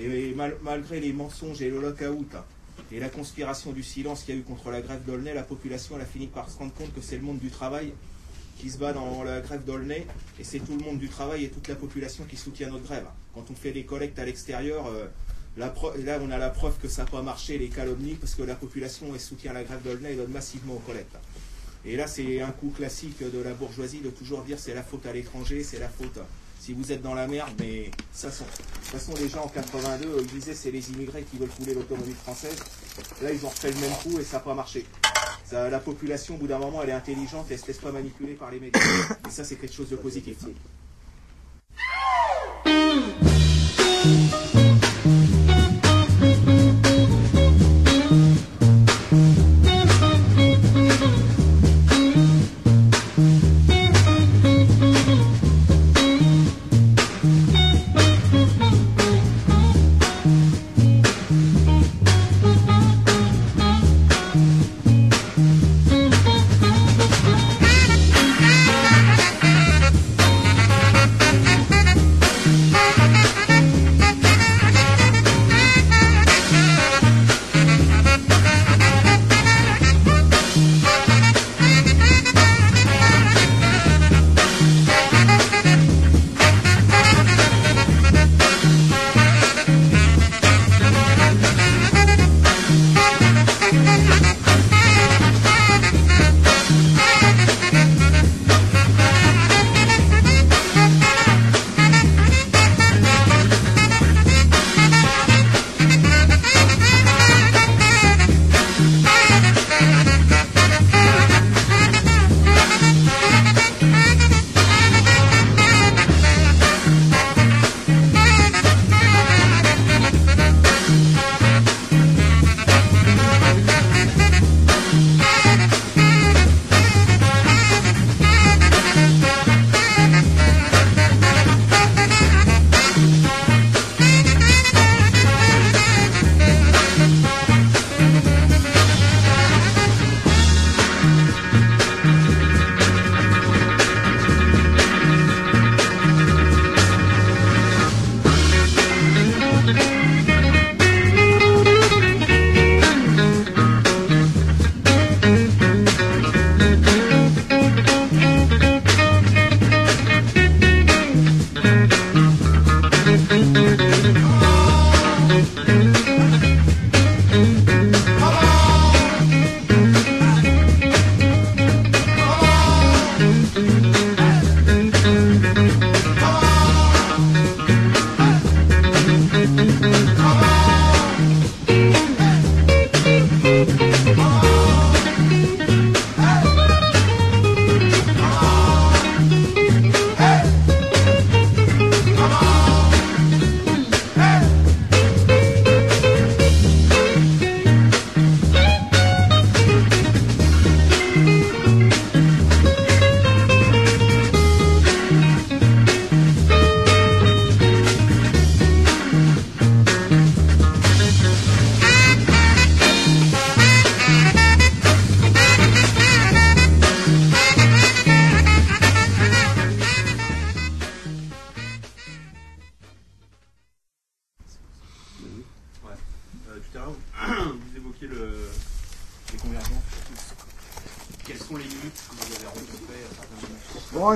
Et 0.00 0.34
mal- 0.34 0.56
malgré 0.62 1.00
les 1.00 1.12
mensonges 1.12 1.62
et 1.62 1.70
le 1.70 1.80
lockout 1.80 2.34
hein, 2.34 2.44
et 2.90 2.98
la 2.98 3.08
conspiration 3.08 3.72
du 3.72 3.82
silence 3.82 4.24
qu'il 4.24 4.34
y 4.34 4.38
a 4.38 4.40
eu 4.40 4.44
contre 4.44 4.70
la 4.70 4.80
grève 4.82 5.04
d'Aulnay, 5.04 5.34
la 5.34 5.44
population 5.44 5.96
a 5.96 6.04
fini 6.04 6.26
par 6.26 6.50
se 6.50 6.58
rendre 6.58 6.74
compte 6.74 6.92
que 6.94 7.00
c'est 7.00 7.16
le 7.16 7.22
monde 7.22 7.38
du 7.38 7.50
travail 7.50 7.92
qui 8.58 8.70
se 8.70 8.78
bat 8.78 8.92
dans 8.92 9.22
la 9.22 9.40
grève 9.40 9.64
d'Aulnay 9.64 10.06
et 10.38 10.44
c'est 10.44 10.58
tout 10.58 10.76
le 10.76 10.84
monde 10.84 10.98
du 10.98 11.08
travail 11.08 11.44
et 11.44 11.48
toute 11.48 11.68
la 11.68 11.76
population 11.76 12.24
qui 12.24 12.36
soutient 12.36 12.70
notre 12.70 12.84
grève. 12.84 13.06
Quand 13.34 13.44
on 13.50 13.54
fait 13.54 13.72
des 13.72 13.84
collectes 13.84 14.18
à 14.18 14.24
l'extérieur, 14.24 14.86
euh, 14.88 15.06
là 15.56 15.72
on 16.20 16.30
a 16.30 16.38
la 16.38 16.50
preuve 16.50 16.76
que 16.82 16.88
ça 16.88 17.04
n'a 17.04 17.10
pas 17.10 17.22
marché, 17.22 17.56
les 17.58 17.68
calomnies, 17.68 18.14
parce 18.14 18.34
que 18.34 18.42
la 18.42 18.56
population 18.56 19.06
soutient 19.18 19.52
la 19.52 19.62
grève 19.62 19.82
d'Aulnay 19.82 20.14
et 20.14 20.16
donne 20.16 20.30
massivement 20.32 20.74
aux 20.74 20.78
collectes. 20.86 21.16
Et 21.84 21.96
là 21.96 22.06
c'est 22.08 22.40
un 22.40 22.50
coup 22.50 22.70
classique 22.70 23.22
de 23.22 23.38
la 23.40 23.54
bourgeoisie 23.54 24.00
de 24.00 24.10
toujours 24.10 24.42
dire 24.42 24.58
c'est 24.58 24.74
la 24.74 24.82
faute 24.82 25.06
à 25.06 25.12
l'étranger, 25.12 25.62
c'est 25.62 25.78
la 25.78 25.88
faute 25.88 26.18
si 26.64 26.72
vous 26.72 26.92
êtes 26.92 27.02
dans 27.02 27.12
la 27.12 27.26
merde, 27.26 27.50
mais 27.60 27.90
ça 28.10 28.30
sont, 28.30 28.44
de 28.44 28.50
toute 28.50 28.98
façon 28.98 29.12
les 29.20 29.28
gens 29.28 29.44
en 29.44 29.48
82 29.48 30.06
euh, 30.06 30.22
ils 30.22 30.26
disaient 30.28 30.54
c'est 30.54 30.70
les 30.70 30.90
immigrés 30.92 31.22
qui 31.30 31.36
veulent 31.36 31.50
couler 31.50 31.74
l'automobile 31.74 32.14
française. 32.14 32.56
Là 33.20 33.32
ils 33.32 33.44
ont 33.44 33.50
refait 33.50 33.70
le 33.70 33.78
même 33.80 33.92
coup 34.02 34.18
et 34.18 34.24
ça 34.24 34.38
n'a 34.38 34.44
pas 34.44 34.54
marché. 34.54 34.86
La 35.52 35.78
population 35.78 36.36
au 36.36 36.38
bout 36.38 36.46
d'un 36.46 36.58
moment 36.58 36.82
elle 36.82 36.88
est 36.88 36.92
intelligente 36.92 37.50
et 37.50 37.54
elle 37.54 37.60
se 37.60 37.66
laisse 37.66 37.78
pas 37.78 37.92
manipuler 37.92 38.32
par 38.32 38.50
les 38.50 38.60
médias. 38.60 38.80
Et 39.28 39.30
ça 39.30 39.44
c'est 39.44 39.56
quelque 39.56 39.74
chose 39.74 39.90
de 39.90 39.96
positif. 39.96 40.38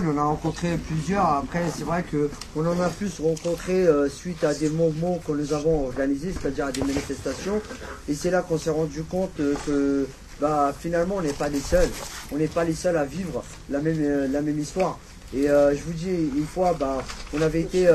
On 0.08 0.18
en 0.18 0.18
a 0.18 0.24
rencontré 0.24 0.76
plusieurs. 0.76 1.26
Après, 1.26 1.62
c'est 1.76 1.84
vrai 1.84 2.02
que 2.02 2.30
on 2.56 2.66
en 2.66 2.80
a 2.80 2.88
plus 2.88 3.20
rencontré 3.20 3.86
euh, 3.86 4.08
suite 4.08 4.42
à 4.44 4.54
des 4.54 4.68
mouvements 4.68 5.18
que 5.26 5.32
nous 5.32 5.52
avons 5.52 5.86
organisés, 5.86 6.32
c'est-à-dire 6.32 6.66
à 6.66 6.72
des 6.72 6.80
manifestations. 6.80 7.60
Et 8.08 8.14
c'est 8.14 8.30
là 8.30 8.42
qu'on 8.42 8.58
s'est 8.58 8.70
rendu 8.70 9.02
compte 9.02 9.38
euh, 9.40 9.54
que 9.66 10.06
bah, 10.40 10.72
finalement, 10.78 11.16
on 11.16 11.22
n'est 11.22 11.32
pas 11.32 11.48
les 11.48 11.60
seuls. 11.60 11.88
On 12.32 12.36
n'est 12.36 12.48
pas 12.48 12.64
les 12.64 12.74
seuls 12.74 12.96
à 12.96 13.04
vivre 13.04 13.44
la 13.70 13.80
même, 13.80 13.98
euh, 14.00 14.28
la 14.28 14.40
même 14.40 14.58
histoire. 14.58 14.98
Et 15.34 15.46
je 15.46 15.82
vous 15.84 15.92
dis, 15.92 16.08
une 16.08 16.46
fois, 16.46 16.74
bah, 16.80 17.04
on 17.36 17.42
avait 17.42 17.60
été 17.60 17.86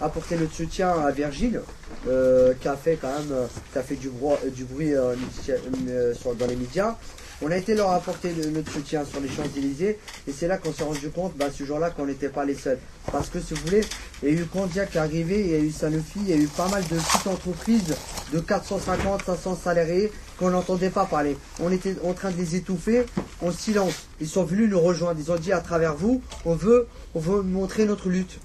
apporter 0.00 0.36
notre 0.36 0.52
soutien 0.52 0.90
à 0.90 1.12
Virgile, 1.12 1.60
qui 2.04 2.68
a 2.68 2.74
fait 2.74 2.98
quand 3.00 3.06
même, 3.06 3.38
qui 3.72 3.78
a 3.78 3.82
fait 3.84 3.94
du, 3.94 4.08
euh, 4.08 4.50
du 4.50 4.64
bruit 4.64 4.92
dans 4.92 6.46
les 6.48 6.56
médias. 6.56 6.96
On 7.44 7.50
a 7.50 7.56
été 7.56 7.74
leur 7.74 7.90
apporter 7.90 8.32
notre 8.52 8.70
soutien 8.70 9.04
sur 9.04 9.20
les 9.20 9.28
Champs-Élysées 9.28 9.98
et 10.28 10.32
c'est 10.32 10.46
là 10.46 10.58
qu'on 10.58 10.72
s'est 10.72 10.84
rendu 10.84 11.10
compte, 11.10 11.36
bah, 11.36 11.46
ce 11.52 11.64
jour-là, 11.64 11.90
qu'on 11.90 12.06
n'était 12.06 12.28
pas 12.28 12.44
les 12.44 12.54
seuls. 12.54 12.78
Parce 13.10 13.30
que 13.30 13.40
si 13.40 13.54
vous 13.54 13.62
voulez, 13.64 13.80
il 14.22 14.28
y 14.28 14.38
a 14.38 14.40
eu 14.40 14.44
Condia 14.44 14.86
qui 14.86 14.96
est 14.96 15.00
arrivé, 15.00 15.40
il 15.40 15.50
y 15.50 15.54
a 15.54 15.58
eu 15.58 15.72
Sanofi, 15.72 16.20
il 16.20 16.30
y 16.30 16.32
a 16.32 16.36
eu 16.36 16.46
pas 16.46 16.68
mal 16.68 16.82
de 16.84 16.96
petites 16.96 17.26
entreprises 17.26 17.96
de 18.32 18.38
450, 18.38 19.24
500 19.24 19.58
salariés 19.64 20.12
qu'on 20.38 20.50
n'entendait 20.50 20.90
pas 20.90 21.04
parler. 21.04 21.36
On 21.60 21.72
était 21.72 21.96
en 22.04 22.12
train 22.12 22.30
de 22.30 22.36
les 22.36 22.54
étouffer 22.54 23.06
en 23.40 23.50
silence. 23.50 24.06
Ils 24.20 24.28
sont 24.28 24.44
venus 24.44 24.70
nous 24.70 24.80
rejoindre. 24.80 25.18
Ils 25.18 25.32
ont 25.32 25.36
dit 25.36 25.52
à 25.52 25.60
travers 25.60 25.96
vous, 25.96 26.22
on 26.44 26.54
veut, 26.54 26.86
on 27.16 27.18
veut 27.18 27.42
montrer 27.42 27.86
notre 27.86 28.08
lutte. 28.08 28.38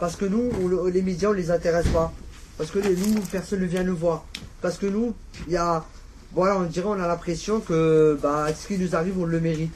Parce 0.00 0.16
que 0.16 0.24
nous, 0.24 0.50
les 0.88 1.02
médias, 1.02 1.28
on 1.28 1.32
les 1.32 1.50
intéresse 1.50 1.88
pas. 1.88 2.12
Parce 2.56 2.70
que 2.70 2.78
nous, 2.78 3.20
personne 3.30 3.60
ne 3.60 3.66
vient 3.66 3.82
nous 3.82 3.96
voir. 3.96 4.24
Parce 4.62 4.78
que 4.78 4.86
nous, 4.86 5.14
il 5.46 5.52
y 5.52 5.56
a, 5.56 5.84
voilà, 6.32 6.58
on 6.58 6.64
dirait, 6.64 6.86
on 6.86 6.92
a 7.00 7.06
l'impression 7.08 7.60
que, 7.60 8.18
bah, 8.22 8.46
ce 8.54 8.66
qui 8.68 8.78
nous 8.78 8.94
arrive, 8.94 9.18
on 9.18 9.24
le 9.24 9.40
mérite? 9.40 9.72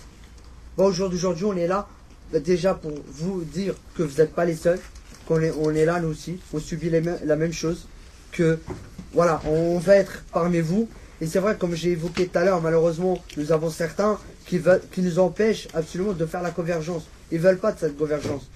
Bon, 0.76 0.86
au 0.86 0.92
jour 0.92 1.08
d'aujourd'hui, 1.10 1.44
on 1.44 1.56
est 1.56 1.66
là, 1.66 1.89
bah, 2.32 2.40
déjà 2.40 2.74
pour 2.74 2.92
vous 3.08 3.42
dire 3.42 3.74
que 3.97 4.02
vous 4.02 4.18
n'êtes 4.18 4.34
pas 4.34 4.44
les 4.44 4.55
seuls, 4.56 4.81
qu'on 5.26 5.40
est, 5.40 5.52
on 5.58 5.70
est 5.74 5.84
là, 5.84 6.00
nous 6.00 6.08
aussi, 6.08 6.39
on 6.52 6.58
subit 6.58 6.90
la 6.90 7.36
même 7.36 7.52
chose, 7.52 7.86
que, 8.32 8.58
voilà, 9.12 9.40
on 9.47 9.78
va 9.78 9.97
être 9.97 10.24
parmi 10.32 10.60
vous. 10.60 10.89
Et 11.20 11.26
c'est 11.26 11.39
vrai, 11.39 11.56
comme 11.58 11.74
j'ai 11.74 11.90
évoqué 11.92 12.26
tout 12.26 12.39
à 12.39 12.44
l'heure, 12.44 12.60
malheureusement, 12.60 13.22
nous 13.36 13.52
avons 13.52 13.70
certains 13.70 14.18
qui, 14.47 14.58
veulent, 14.58 14.82
qui 14.92 15.02
nous 15.02 15.18
empêchent 15.18 15.68
absolument 15.72 16.12
de 16.12 16.26
faire 16.26 16.42
la 16.42 16.50
convergence. 16.50 17.05
Ils 17.31 17.39
veulent 17.39 17.58
pas 17.58 17.72
de 17.72 17.78
cette 17.78 17.97
convergence. 17.97 18.50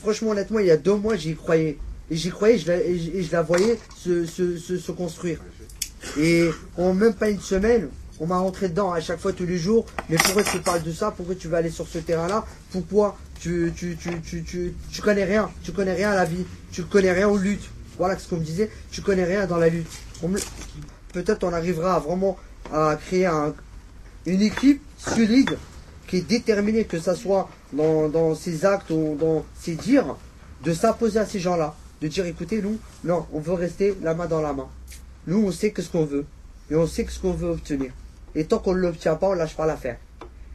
Franchement, 0.00 0.30
honnêtement, 0.30 0.60
il 0.60 0.66
y 0.66 0.70
a 0.70 0.76
deux 0.76 0.94
mois, 0.94 1.16
j'y 1.16 1.34
croyais. 1.34 1.78
Et 2.10 2.16
j'y 2.16 2.30
croyais 2.30 2.58
je 2.58 2.68
la- 2.68 2.80
et 2.82 2.98
je, 2.98 3.10
et 3.10 3.22
je 3.22 3.32
la 3.32 3.42
voyais 3.42 3.78
se 3.96 4.90
construire. 4.92 5.38
Et 6.18 6.50
en 6.76 6.94
même 6.94 7.14
pas 7.14 7.30
une 7.30 7.40
semaine, 7.40 7.88
on 8.18 8.26
m'a 8.26 8.38
rentré 8.38 8.68
dedans 8.68 8.92
à 8.92 9.00
chaque 9.00 9.20
fois, 9.20 9.32
tous 9.32 9.46
les 9.46 9.58
jours. 9.58 9.86
Mais 10.08 10.16
pourquoi 10.16 10.42
tu 10.42 10.58
parles 10.58 10.82
de 10.82 10.92
ça? 10.92 11.10
Pourquoi 11.10 11.34
tu 11.34 11.48
vas 11.48 11.58
aller 11.58 11.70
sur 11.70 11.86
ce 11.86 11.98
terrain-là? 11.98 12.44
Pourquoi 12.70 13.16
tu, 13.40 13.72
tu, 13.74 13.96
tu, 13.96 14.20
tu, 14.20 14.42
tu, 14.42 14.74
tu 14.90 15.02
connais 15.02 15.24
rien? 15.24 15.50
Tu 15.62 15.72
connais 15.72 15.94
rien 15.94 16.10
à 16.10 16.14
la 16.14 16.24
vie. 16.24 16.44
Tu 16.72 16.82
connais 16.84 17.12
rien 17.12 17.28
aux 17.28 17.38
luttes. 17.38 17.68
Voilà 17.96 18.18
ce 18.18 18.28
qu'on 18.28 18.36
me 18.36 18.44
disait. 18.44 18.70
Tu 18.90 19.02
connais 19.02 19.24
rien 19.24 19.46
dans 19.46 19.56
la 19.56 19.68
lutte. 19.68 19.90
Peut-être 21.12 21.44
on 21.44 21.52
arrivera 21.52 21.98
vraiment 21.98 22.36
à 22.72 22.96
créer 22.96 23.26
un, 23.26 23.54
une 24.26 24.42
équipe 24.42 24.82
solide 24.98 25.56
qui 26.06 26.18
est 26.18 26.28
déterminée, 26.28 26.84
que 26.84 26.98
ça 26.98 27.14
soit 27.14 27.48
dans, 27.72 28.08
dans 28.08 28.34
ses 28.34 28.64
actes 28.64 28.90
ou 28.90 29.16
dans 29.18 29.44
ses 29.58 29.76
dires, 29.76 30.16
de 30.64 30.74
s'imposer 30.74 31.18
à 31.20 31.26
ces 31.26 31.40
gens-là. 31.40 31.74
De 32.02 32.08
dire 32.08 32.26
écoutez, 32.26 32.60
nous, 32.62 32.78
non, 33.04 33.26
on 33.32 33.40
veut 33.40 33.54
rester 33.54 33.96
la 34.02 34.14
main 34.14 34.26
dans 34.26 34.40
la 34.40 34.52
main. 34.52 34.68
Nous, 35.26 35.44
on 35.46 35.52
sait 35.52 35.70
que 35.70 35.82
ce 35.82 35.90
qu'on 35.90 36.04
veut. 36.04 36.26
Et 36.70 36.76
on 36.76 36.86
sait 36.86 37.04
que 37.04 37.12
ce 37.12 37.18
qu'on 37.20 37.32
veut 37.32 37.50
obtenir. 37.50 37.92
Et 38.34 38.44
tant 38.44 38.58
qu'on 38.58 38.74
ne 38.74 38.78
l'obtient 38.80 39.16
pas, 39.16 39.28
on 39.28 39.34
lâche 39.34 39.56
pas 39.56 39.66
l'affaire. 39.66 39.98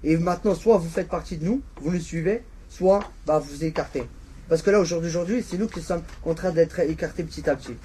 Et 0.03 0.17
maintenant, 0.17 0.55
soit 0.55 0.77
vous 0.77 0.89
faites 0.89 1.09
partie 1.09 1.37
de 1.37 1.45
nous, 1.45 1.61
vous 1.81 1.91
nous 1.91 1.99
suivez, 1.99 2.43
soit 2.69 3.01
bah, 3.25 3.39
vous 3.39 3.63
écartez. 3.63 4.03
Parce 4.47 4.61
que 4.61 4.69
là, 4.69 4.79
aujourd'hui, 4.79 5.43
c'est 5.47 5.57
nous 5.57 5.67
qui 5.67 5.81
sommes 5.81 6.03
en 6.23 6.33
train 6.33 6.51
d'être 6.51 6.79
écartés 6.79 7.23
petit 7.23 7.49
à 7.49 7.55
petit. 7.55 7.75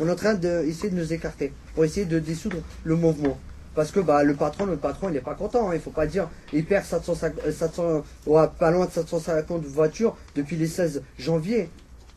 On 0.00 0.06
est 0.06 0.10
en 0.12 0.16
train 0.16 0.34
d'essayer 0.34 0.90
de 0.90 0.96
nous 0.96 1.12
écarter 1.12 1.52
pour 1.74 1.84
essayer 1.84 2.06
de 2.06 2.18
dissoudre 2.20 2.58
le 2.84 2.94
mouvement. 2.94 3.38
Parce 3.74 3.90
que 3.90 4.00
bah, 4.00 4.22
le 4.22 4.34
patron, 4.34 4.66
notre 4.66 4.80
patron, 4.80 5.08
il 5.08 5.12
n'est 5.14 5.20
pas 5.20 5.34
content. 5.34 5.68
hein. 5.70 5.74
Il 5.74 5.80
faut 5.80 5.90
pas 5.90 6.06
dire, 6.06 6.28
il 6.52 6.64
perd 6.64 6.84
750, 6.84 7.44
euh, 7.46 7.52
700, 7.52 8.02
ouais, 8.26 8.46
pas 8.58 8.70
loin 8.70 8.86
de 8.86 8.90
750 8.92 9.64
voitures 9.66 10.16
depuis 10.34 10.56
les 10.56 10.66
16 10.66 11.02
janvier. 11.18 11.68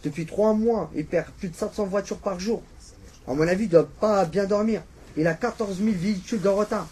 Depuis 0.04 0.26
trois 0.26 0.54
mois, 0.54 0.90
il 0.96 1.06
perd 1.06 1.28
plus 1.40 1.50
de 1.50 1.56
700 1.56 1.86
voitures 1.86 2.18
par 2.18 2.40
jour. 2.40 2.64
À 3.27 3.33
mon 3.33 3.48
avis, 3.48 3.66
il 3.66 3.69
doit 3.69 3.88
pas 4.00 4.25
bien 4.25 4.45
dormir. 4.45 4.82
Il 5.17 5.27
a 5.27 5.33
14 5.33 5.77
000 5.77 5.91
véhicules 6.00 6.41
de 6.41 6.48
retard. 6.48 6.88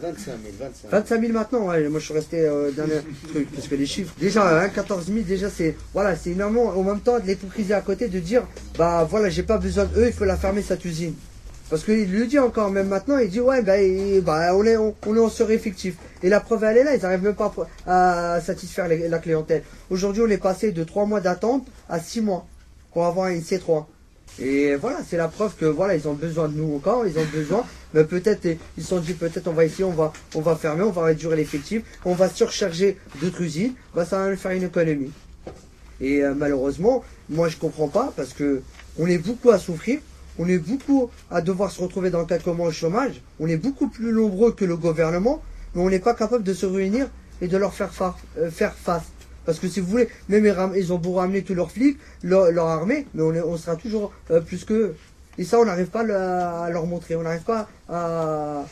25 0.00 0.24
000, 0.24 0.36
25 0.58 0.90
000. 0.90 0.90
25 0.90 1.20
000 1.20 1.32
maintenant, 1.32 1.68
ouais. 1.68 1.88
moi 1.88 2.00
je 2.00 2.04
suis 2.06 2.14
resté 2.14 2.40
euh, 2.40 2.72
dans 2.72 2.86
le 2.86 3.02
truc, 3.28 3.48
parce 3.54 3.68
que 3.68 3.76
les 3.76 3.86
chiffres, 3.86 4.12
déjà, 4.18 4.60
hein, 4.62 4.68
14 4.68 5.06
000, 5.06 5.20
déjà 5.20 5.48
c'est, 5.48 5.76
voilà, 5.94 6.16
c'est 6.16 6.30
énormément, 6.30 6.70
en 6.70 6.82
même 6.82 6.98
temps, 7.00 7.20
de 7.20 7.26
l'hypocrisie 7.26 7.72
à 7.72 7.80
côté 7.82 8.08
de 8.08 8.18
dire, 8.18 8.42
bah 8.76 9.06
voilà, 9.08 9.28
j'ai 9.28 9.44
pas 9.44 9.58
besoin 9.58 9.84
d'eux, 9.84 10.06
il 10.06 10.12
faut 10.12 10.24
la 10.24 10.36
fermer 10.36 10.62
cette 10.62 10.84
usine. 10.84 11.14
Parce 11.70 11.84
qu'il 11.84 12.10
le 12.10 12.26
dit 12.26 12.38
encore, 12.40 12.70
même 12.70 12.88
maintenant, 12.88 13.16
il 13.18 13.30
dit, 13.30 13.40
ouais, 13.40 13.62
bah, 13.62 13.74
bah 14.24 14.54
on, 14.56 14.64
est, 14.64 14.76
on, 14.76 14.94
on 15.06 15.16
est 15.16 15.20
en 15.20 15.28
sureffectif. 15.28 15.94
Et 16.22 16.28
la 16.28 16.40
preuve, 16.40 16.64
elle 16.64 16.78
est 16.78 16.84
là, 16.84 16.96
ils 16.96 17.02
n'arrivent 17.02 17.22
même 17.22 17.34
pas 17.36 17.52
à 17.86 18.40
satisfaire 18.40 18.88
les- 18.88 19.08
la 19.08 19.18
clientèle. 19.20 19.62
Aujourd'hui, 19.88 20.22
on 20.26 20.28
est 20.28 20.36
passé 20.38 20.72
de 20.72 20.82
3 20.84 21.06
mois 21.06 21.20
d'attente 21.20 21.66
à 21.88 22.00
6 22.00 22.22
mois 22.22 22.46
pour 22.92 23.06
avoir 23.06 23.28
une 23.28 23.40
C3. 23.40 23.84
Et 24.40 24.74
voilà, 24.76 24.98
c'est 25.06 25.16
la 25.18 25.28
preuve 25.28 25.54
que 25.56 25.66
voilà, 25.66 25.94
ils 25.94 26.08
ont 26.08 26.14
besoin 26.14 26.48
de 26.48 26.54
nous 26.54 26.74
encore, 26.76 27.06
ils 27.06 27.18
ont 27.18 27.26
besoin. 27.32 27.64
Mais 27.94 28.04
peut-être, 28.04 28.46
ils 28.78 28.82
se 28.82 28.88
sont 28.88 29.00
dit 29.00 29.12
peut-être 29.12 29.46
on 29.48 29.52
va 29.52 29.64
essayer, 29.66 29.84
on 29.84 29.90
va, 29.92 30.12
on 30.34 30.40
va 30.40 30.56
fermer, 30.56 30.82
on 30.82 30.90
va 30.90 31.04
réduire 31.04 31.32
l'effectif, 31.36 31.82
on 32.06 32.14
va 32.14 32.28
surcharger 32.30 32.96
d'autres 33.20 33.42
usines, 33.42 33.74
bah 33.94 34.06
ça 34.06 34.18
va 34.18 34.30
nous 34.30 34.36
faire 34.36 34.52
une 34.52 34.62
économie. 34.64 35.12
Et 36.00 36.22
euh, 36.24 36.34
malheureusement, 36.34 37.04
moi 37.28 37.48
je 37.48 37.56
comprends 37.58 37.88
pas 37.88 38.12
parce 38.16 38.32
que 38.32 38.62
on 38.98 39.06
est 39.06 39.18
beaucoup 39.18 39.50
à 39.50 39.58
souffrir, 39.58 40.00
on 40.38 40.48
est 40.48 40.58
beaucoup 40.58 41.10
à 41.30 41.42
devoir 41.42 41.70
se 41.70 41.82
retrouver 41.82 42.08
dans 42.08 42.24
quelques 42.24 42.46
mois 42.46 42.68
au 42.68 42.72
chômage, 42.72 43.20
on 43.38 43.46
est 43.46 43.58
beaucoup 43.58 43.88
plus 43.88 44.12
nombreux 44.12 44.52
que 44.52 44.64
le 44.64 44.76
gouvernement, 44.76 45.42
mais 45.74 45.82
on 45.82 45.90
n'est 45.90 45.98
pas 45.98 46.14
capable 46.14 46.44
de 46.44 46.54
se 46.54 46.64
réunir 46.64 47.08
et 47.42 47.48
de 47.48 47.56
leur 47.58 47.74
faire, 47.74 47.92
fa- 47.92 48.16
euh, 48.38 48.50
faire 48.50 48.74
face. 48.74 49.02
Parce 49.44 49.58
que 49.58 49.68
si 49.68 49.80
vous 49.80 49.86
voulez, 49.86 50.08
même 50.28 50.46
ils, 50.76 50.92
ont 50.92 50.98
beau 50.98 51.14
ramener 51.14 51.42
tous 51.42 51.54
leurs 51.54 51.70
flics, 51.70 51.98
leur, 52.22 52.66
armée, 52.66 53.06
mais 53.14 53.22
on, 53.22 53.56
sera 53.56 53.76
toujours 53.76 54.12
euh, 54.30 54.40
plus 54.40 54.64
que 54.64 54.94
Et 55.38 55.44
ça, 55.44 55.58
on 55.58 55.64
n'arrive 55.64 55.88
pas 55.88 56.00
à 56.00 56.70
leur 56.70 56.86
montrer, 56.86 57.16
on 57.16 57.22
n'arrive 57.22 57.42
pas 57.42 57.68
à, 57.88 58.64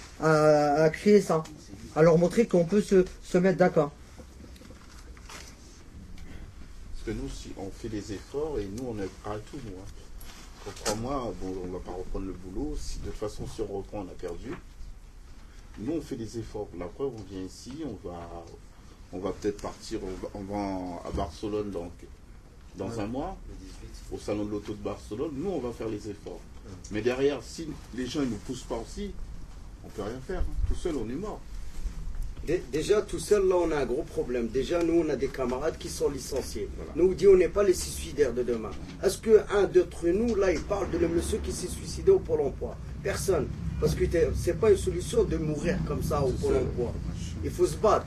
créer 0.92 1.20
ça, 1.20 1.42
à 1.96 2.02
leur 2.02 2.18
montrer 2.18 2.46
qu'on 2.46 2.64
peut 2.64 2.82
se, 2.82 3.04
se 3.22 3.38
mettre 3.38 3.58
d'accord. 3.58 3.90
Parce 6.92 7.16
que 7.16 7.22
nous, 7.22 7.28
si 7.28 7.50
on 7.56 7.70
fait 7.70 7.88
des 7.88 8.12
efforts 8.12 8.58
et 8.60 8.68
nous, 8.76 8.88
on 8.90 8.98
est 8.98 9.10
à 9.24 9.36
tout, 9.50 9.58
nous. 9.64 9.72
hein. 9.80 10.94
Mois, 11.00 11.32
bon, 11.40 11.54
on 11.64 11.72
va 11.72 11.78
pas 11.78 11.92
reprendre 11.92 12.26
le 12.26 12.32
boulot. 12.32 12.76
Si 12.78 12.98
de 12.98 13.06
toute 13.06 13.14
façon, 13.14 13.46
si 13.46 13.62
on 13.62 13.78
reprend, 13.78 14.00
on 14.00 14.08
a 14.08 14.14
perdu. 14.20 14.52
Nous, 15.78 15.92
on 15.92 16.00
fait 16.00 16.16
des 16.16 16.38
efforts. 16.38 16.68
La 16.78 16.86
preuve, 16.86 17.12
on 17.16 17.22
vient 17.22 17.42
ici, 17.42 17.72
on 17.84 18.08
va, 18.08 18.44
on 19.12 19.18
va 19.18 19.32
peut-être 19.32 19.60
partir, 19.60 20.00
on 20.02 20.06
va, 20.22 20.28
on 20.34 20.42
va 20.52 20.56
en- 20.56 21.02
à 21.06 21.10
Barcelone 21.10 21.70
donc, 21.70 21.92
dans 22.76 22.88
Ouais. 22.88 23.00
un 23.00 23.06
mois, 23.06 23.36
au 24.12 24.18
salon 24.18 24.44
de 24.44 24.50
l'auto 24.50 24.72
de 24.72 24.82
Barcelone. 24.82 25.30
Nous, 25.34 25.50
on 25.50 25.58
va 25.60 25.72
faire 25.72 25.88
les 25.88 26.08
efforts. 26.08 26.40
Mais 26.92 27.02
derrière, 27.02 27.40
si 27.42 27.66
les 27.96 28.06
gens 28.06 28.20
ne 28.20 28.26
nous 28.26 28.36
poussent 28.46 28.62
pas 28.64 28.76
aussi, 28.76 29.10
on 29.84 29.88
peut 29.88 30.02
rien 30.02 30.20
faire. 30.26 30.40
hein. 30.40 30.54
Tout 30.68 30.74
seul, 30.76 30.94
on 30.96 31.08
est 31.08 31.14
mort. 31.14 31.40
Dé- 32.46 32.62
Déjà, 32.72 33.02
tout 33.02 33.18
seul, 33.18 33.46
là, 33.48 33.56
on 33.56 33.70
a 33.70 33.76
un 33.80 33.86
gros 33.86 34.02
problème. 34.02 34.48
Déjà, 34.48 34.82
nous, 34.82 35.02
on 35.04 35.08
a 35.10 35.16
des 35.16 35.28
camarades 35.28 35.76
qui 35.78 35.88
sont 35.90 36.08
licenciés. 36.08 36.68
Nous, 36.96 37.06
on 37.10 37.12
dit, 37.12 37.28
on 37.28 37.36
n'est 37.36 37.48
pas 37.48 37.62
les 37.64 37.74
suicidaires 37.74 38.32
de 38.32 38.42
demain. 38.42 38.70
Est-ce 39.02 39.18
qu'un 39.18 39.64
d'entre 39.64 40.06
nous, 40.08 40.34
là, 40.36 40.50
il 40.52 40.60
parle 40.60 40.90
de 40.90 40.98
le 40.98 41.08
monsieur 41.08 41.38
qui 41.38 41.52
s'est 41.52 41.68
suicidé 41.68 42.10
au 42.10 42.18
Pôle 42.18 42.40
emploi? 42.40 42.76
Personne. 43.02 43.46
Parce 43.80 43.94
que 43.94 44.04
t'es- 44.04 44.30
c'est 44.36 44.58
pas 44.58 44.70
une 44.70 44.76
solution 44.78 45.24
de 45.24 45.36
mourir 45.36 45.78
comme 45.86 46.02
ça 46.02 46.22
au 46.22 46.30
Pôle 46.30 46.56
emploi. 46.56 46.92
Il 47.44 47.50
faut 47.50 47.66
se 47.66 47.76
battre. 47.76 48.06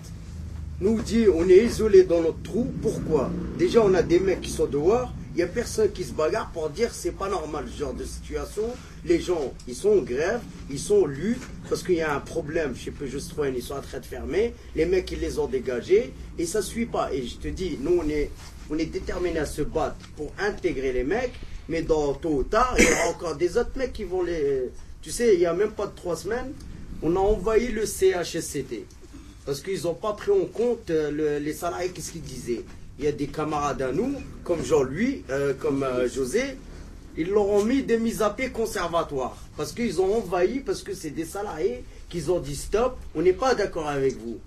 Nous, 0.83 1.01
dit, 1.01 1.27
on 1.33 1.47
est 1.47 1.63
isolés 1.63 2.03
dans 2.03 2.21
notre 2.21 2.41
trou. 2.43 2.69
Pourquoi? 2.81 3.31
Déjà, 3.57 3.81
on 3.81 3.93
a 3.93 4.01
des 4.01 4.19
mecs 4.19 4.41
qui 4.41 4.49
sont 4.49 4.65
dehors. 4.65 5.13
Il 5.33 5.37
n'y 5.37 5.43
a 5.43 5.47
personne 5.47 5.89
qui 5.89 6.03
se 6.03 6.11
bagarre 6.11 6.51
pour 6.51 6.69
dire 6.69 6.93
c'est 6.93 7.13
pas 7.13 7.29
normal 7.29 7.67
ce 7.71 7.79
genre 7.79 7.93
de 7.93 8.03
situation. 8.03 8.63
Les 9.05 9.21
gens, 9.21 9.53
ils 9.65 9.75
sont 9.75 9.91
en 9.91 10.01
grève, 10.01 10.41
ils 10.69 10.77
sont 10.77 11.03
en 11.03 11.05
lutte 11.05 11.41
parce 11.69 11.83
qu'il 11.83 11.95
y 11.95 12.01
a 12.01 12.13
un 12.13 12.19
problème 12.19 12.75
chez 12.75 12.91
Peugeot 12.91 13.19
Citroën, 13.19 13.53
ils 13.55 13.63
sont 13.63 13.75
en 13.75 13.81
train 13.81 13.99
de 13.99 14.05
fermer. 14.05 14.55
Les 14.75 14.85
mecs, 14.85 15.09
ils 15.09 15.21
les 15.21 15.39
ont 15.39 15.47
dégagés 15.47 16.11
et 16.37 16.45
ça 16.45 16.61
suit 16.61 16.85
pas. 16.85 17.13
Et 17.13 17.25
je 17.25 17.37
te 17.37 17.47
dis, 17.47 17.77
nous, 17.79 18.01
on 18.69 18.77
est, 18.77 18.85
déterminés 18.85 19.39
à 19.39 19.45
se 19.45 19.61
battre 19.61 19.95
pour 20.17 20.33
intégrer 20.37 20.91
les 20.91 21.05
mecs, 21.05 21.39
mais 21.69 21.81
dans 21.81 22.13
tôt 22.13 22.39
ou 22.39 22.43
tard, 22.43 22.75
il 22.77 22.83
y 22.83 22.91
aura 22.91 23.07
encore 23.07 23.37
des 23.37 23.57
autres 23.57 23.77
mecs 23.77 23.93
qui 23.93 24.03
vont 24.03 24.21
les. 24.23 24.69
Tu 25.01 25.11
sais, 25.11 25.33
il 25.33 25.39
y 25.39 25.45
a 25.45 25.53
même 25.53 25.71
pas 25.71 25.87
de 25.87 25.95
trois 25.95 26.17
semaines, 26.17 26.51
on 27.01 27.15
a 27.15 27.19
envahi 27.19 27.69
le 27.71 27.85
CHSCT 27.85 28.83
parce 29.45 29.61
qu'ils 29.61 29.83
n'ont 29.83 29.93
pas 29.93 30.13
pris 30.13 30.31
en 30.31 30.45
compte 30.45 30.89
euh, 30.89 31.11
le- 31.11 31.37
les 31.39 31.53
salariés, 31.53 31.89
qu'est-ce 31.89 32.11
qu'ils 32.11 32.21
disaient. 32.21 32.63
Il 32.99 33.05
y 33.05 33.07
a 33.07 33.11
des 33.11 33.27
camarades 33.27 33.81
à 33.81 33.91
nous, 33.91 34.13
comme 34.43 34.63
Jean-Louis, 34.63 35.23
euh, 35.29 35.53
comme 35.53 35.83
euh, 35.83 36.07
José, 36.09 36.57
Ils 37.15 37.29
leur 37.29 37.47
ont 37.47 37.63
mis 37.63 37.83
des 37.83 37.97
mises 37.99 38.23
à 38.23 38.31
pied 38.31 38.49
conservatoires. 38.49 39.37
Parce 39.55 39.71
qu'ils 39.71 40.01
ont 40.01 40.15
envahi, 40.17 40.61
parce 40.61 40.81
que 40.81 40.95
c'est 40.95 41.11
des 41.11 41.25
salariés 41.25 41.83
qu'ils 42.09 42.31
ont 42.31 42.39
dit 42.39 42.55
stop, 42.55 42.97
on 43.13 43.21
n'est 43.21 43.33
pas 43.33 43.53
d'accord 43.53 43.87
avec 43.87 44.17
vous. 44.17 44.39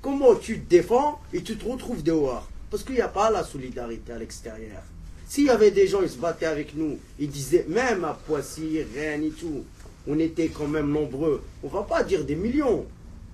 Comment 0.00 0.36
tu 0.36 0.60
te 0.60 0.68
défends 0.70 1.18
et 1.32 1.42
tu 1.42 1.56
te 1.56 1.64
retrouves 1.68 2.04
dehors? 2.04 2.48
Parce 2.70 2.84
qu'il 2.84 2.94
n'y 2.94 3.00
a 3.00 3.08
pas 3.08 3.30
la 3.32 3.42
solidarité 3.42 4.12
à 4.12 4.18
l'extérieur. 4.18 4.82
S'il 5.28 5.46
y 5.46 5.50
avait 5.50 5.72
des 5.72 5.88
gens, 5.88 6.02
ils 6.02 6.08
se 6.10 6.18
battaient 6.18 6.46
avec 6.46 6.76
nous, 6.76 6.98
ils 7.18 7.28
disaient, 7.30 7.64
même 7.68 8.04
à 8.04 8.14
Poissy, 8.26 8.80
Rennes 8.94 9.24
et 9.24 9.30
tout, 9.30 9.64
on 10.06 10.16
était 10.20 10.48
quand 10.48 10.68
même 10.68 10.90
nombreux. 10.92 11.42
On 11.64 11.68
va 11.68 11.82
pas 11.82 12.04
dire 12.04 12.24
des 12.24 12.36
millions. 12.36 12.86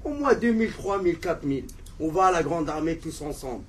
Au 0.05 0.11
moins 0.11 0.35
2000, 0.35 0.73
3000, 0.73 1.19
4000. 1.19 1.65
On 2.01 2.09
va 2.09 2.27
à 2.27 2.33
la 2.33 2.43
grande 2.43 2.69
armée 2.69 2.97
tous 2.97 3.21
ensemble. 3.23 3.65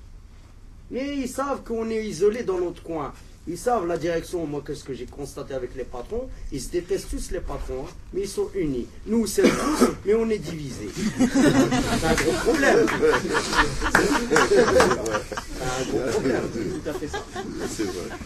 Mais 0.90 1.16
ils 1.16 1.28
savent 1.28 1.62
qu'on 1.62 1.88
est 1.90 2.04
isolés 2.04 2.42
dans 2.42 2.58
notre 2.58 2.82
coin. 2.82 3.12
Ils 3.48 3.58
savent 3.58 3.86
la 3.86 3.98
direction. 3.98 4.46
Moi, 4.46 4.62
qu'est-ce 4.64 4.84
que 4.84 4.94
j'ai 4.94 5.06
constaté 5.06 5.52
avec 5.54 5.74
les 5.74 5.84
patrons 5.84 6.28
Ils 6.52 6.60
se 6.60 6.70
détestent 6.70 7.10
tous 7.10 7.30
les 7.32 7.40
patrons, 7.40 7.86
hein, 7.86 7.92
mais 8.12 8.22
ils 8.22 8.28
sont 8.28 8.48
unis. 8.54 8.86
Nous, 9.06 9.26
c'est 9.26 9.42
tous, 9.42 9.86
mais 10.06 10.14
on 10.14 10.30
est 10.30 10.38
divisés. 10.38 10.90
C'est 11.18 12.06
un 12.06 12.14
gros 12.14 12.32
problème. 12.44 12.86
C'est 14.48 14.58
un 14.60 15.84
gros 15.90 16.10
problème. 16.12 16.42
Tout 16.52 16.88
à 16.88 16.92
fait 16.92 17.08
ça. 17.08 17.24
C'est 17.68 17.84
vrai. 17.84 18.16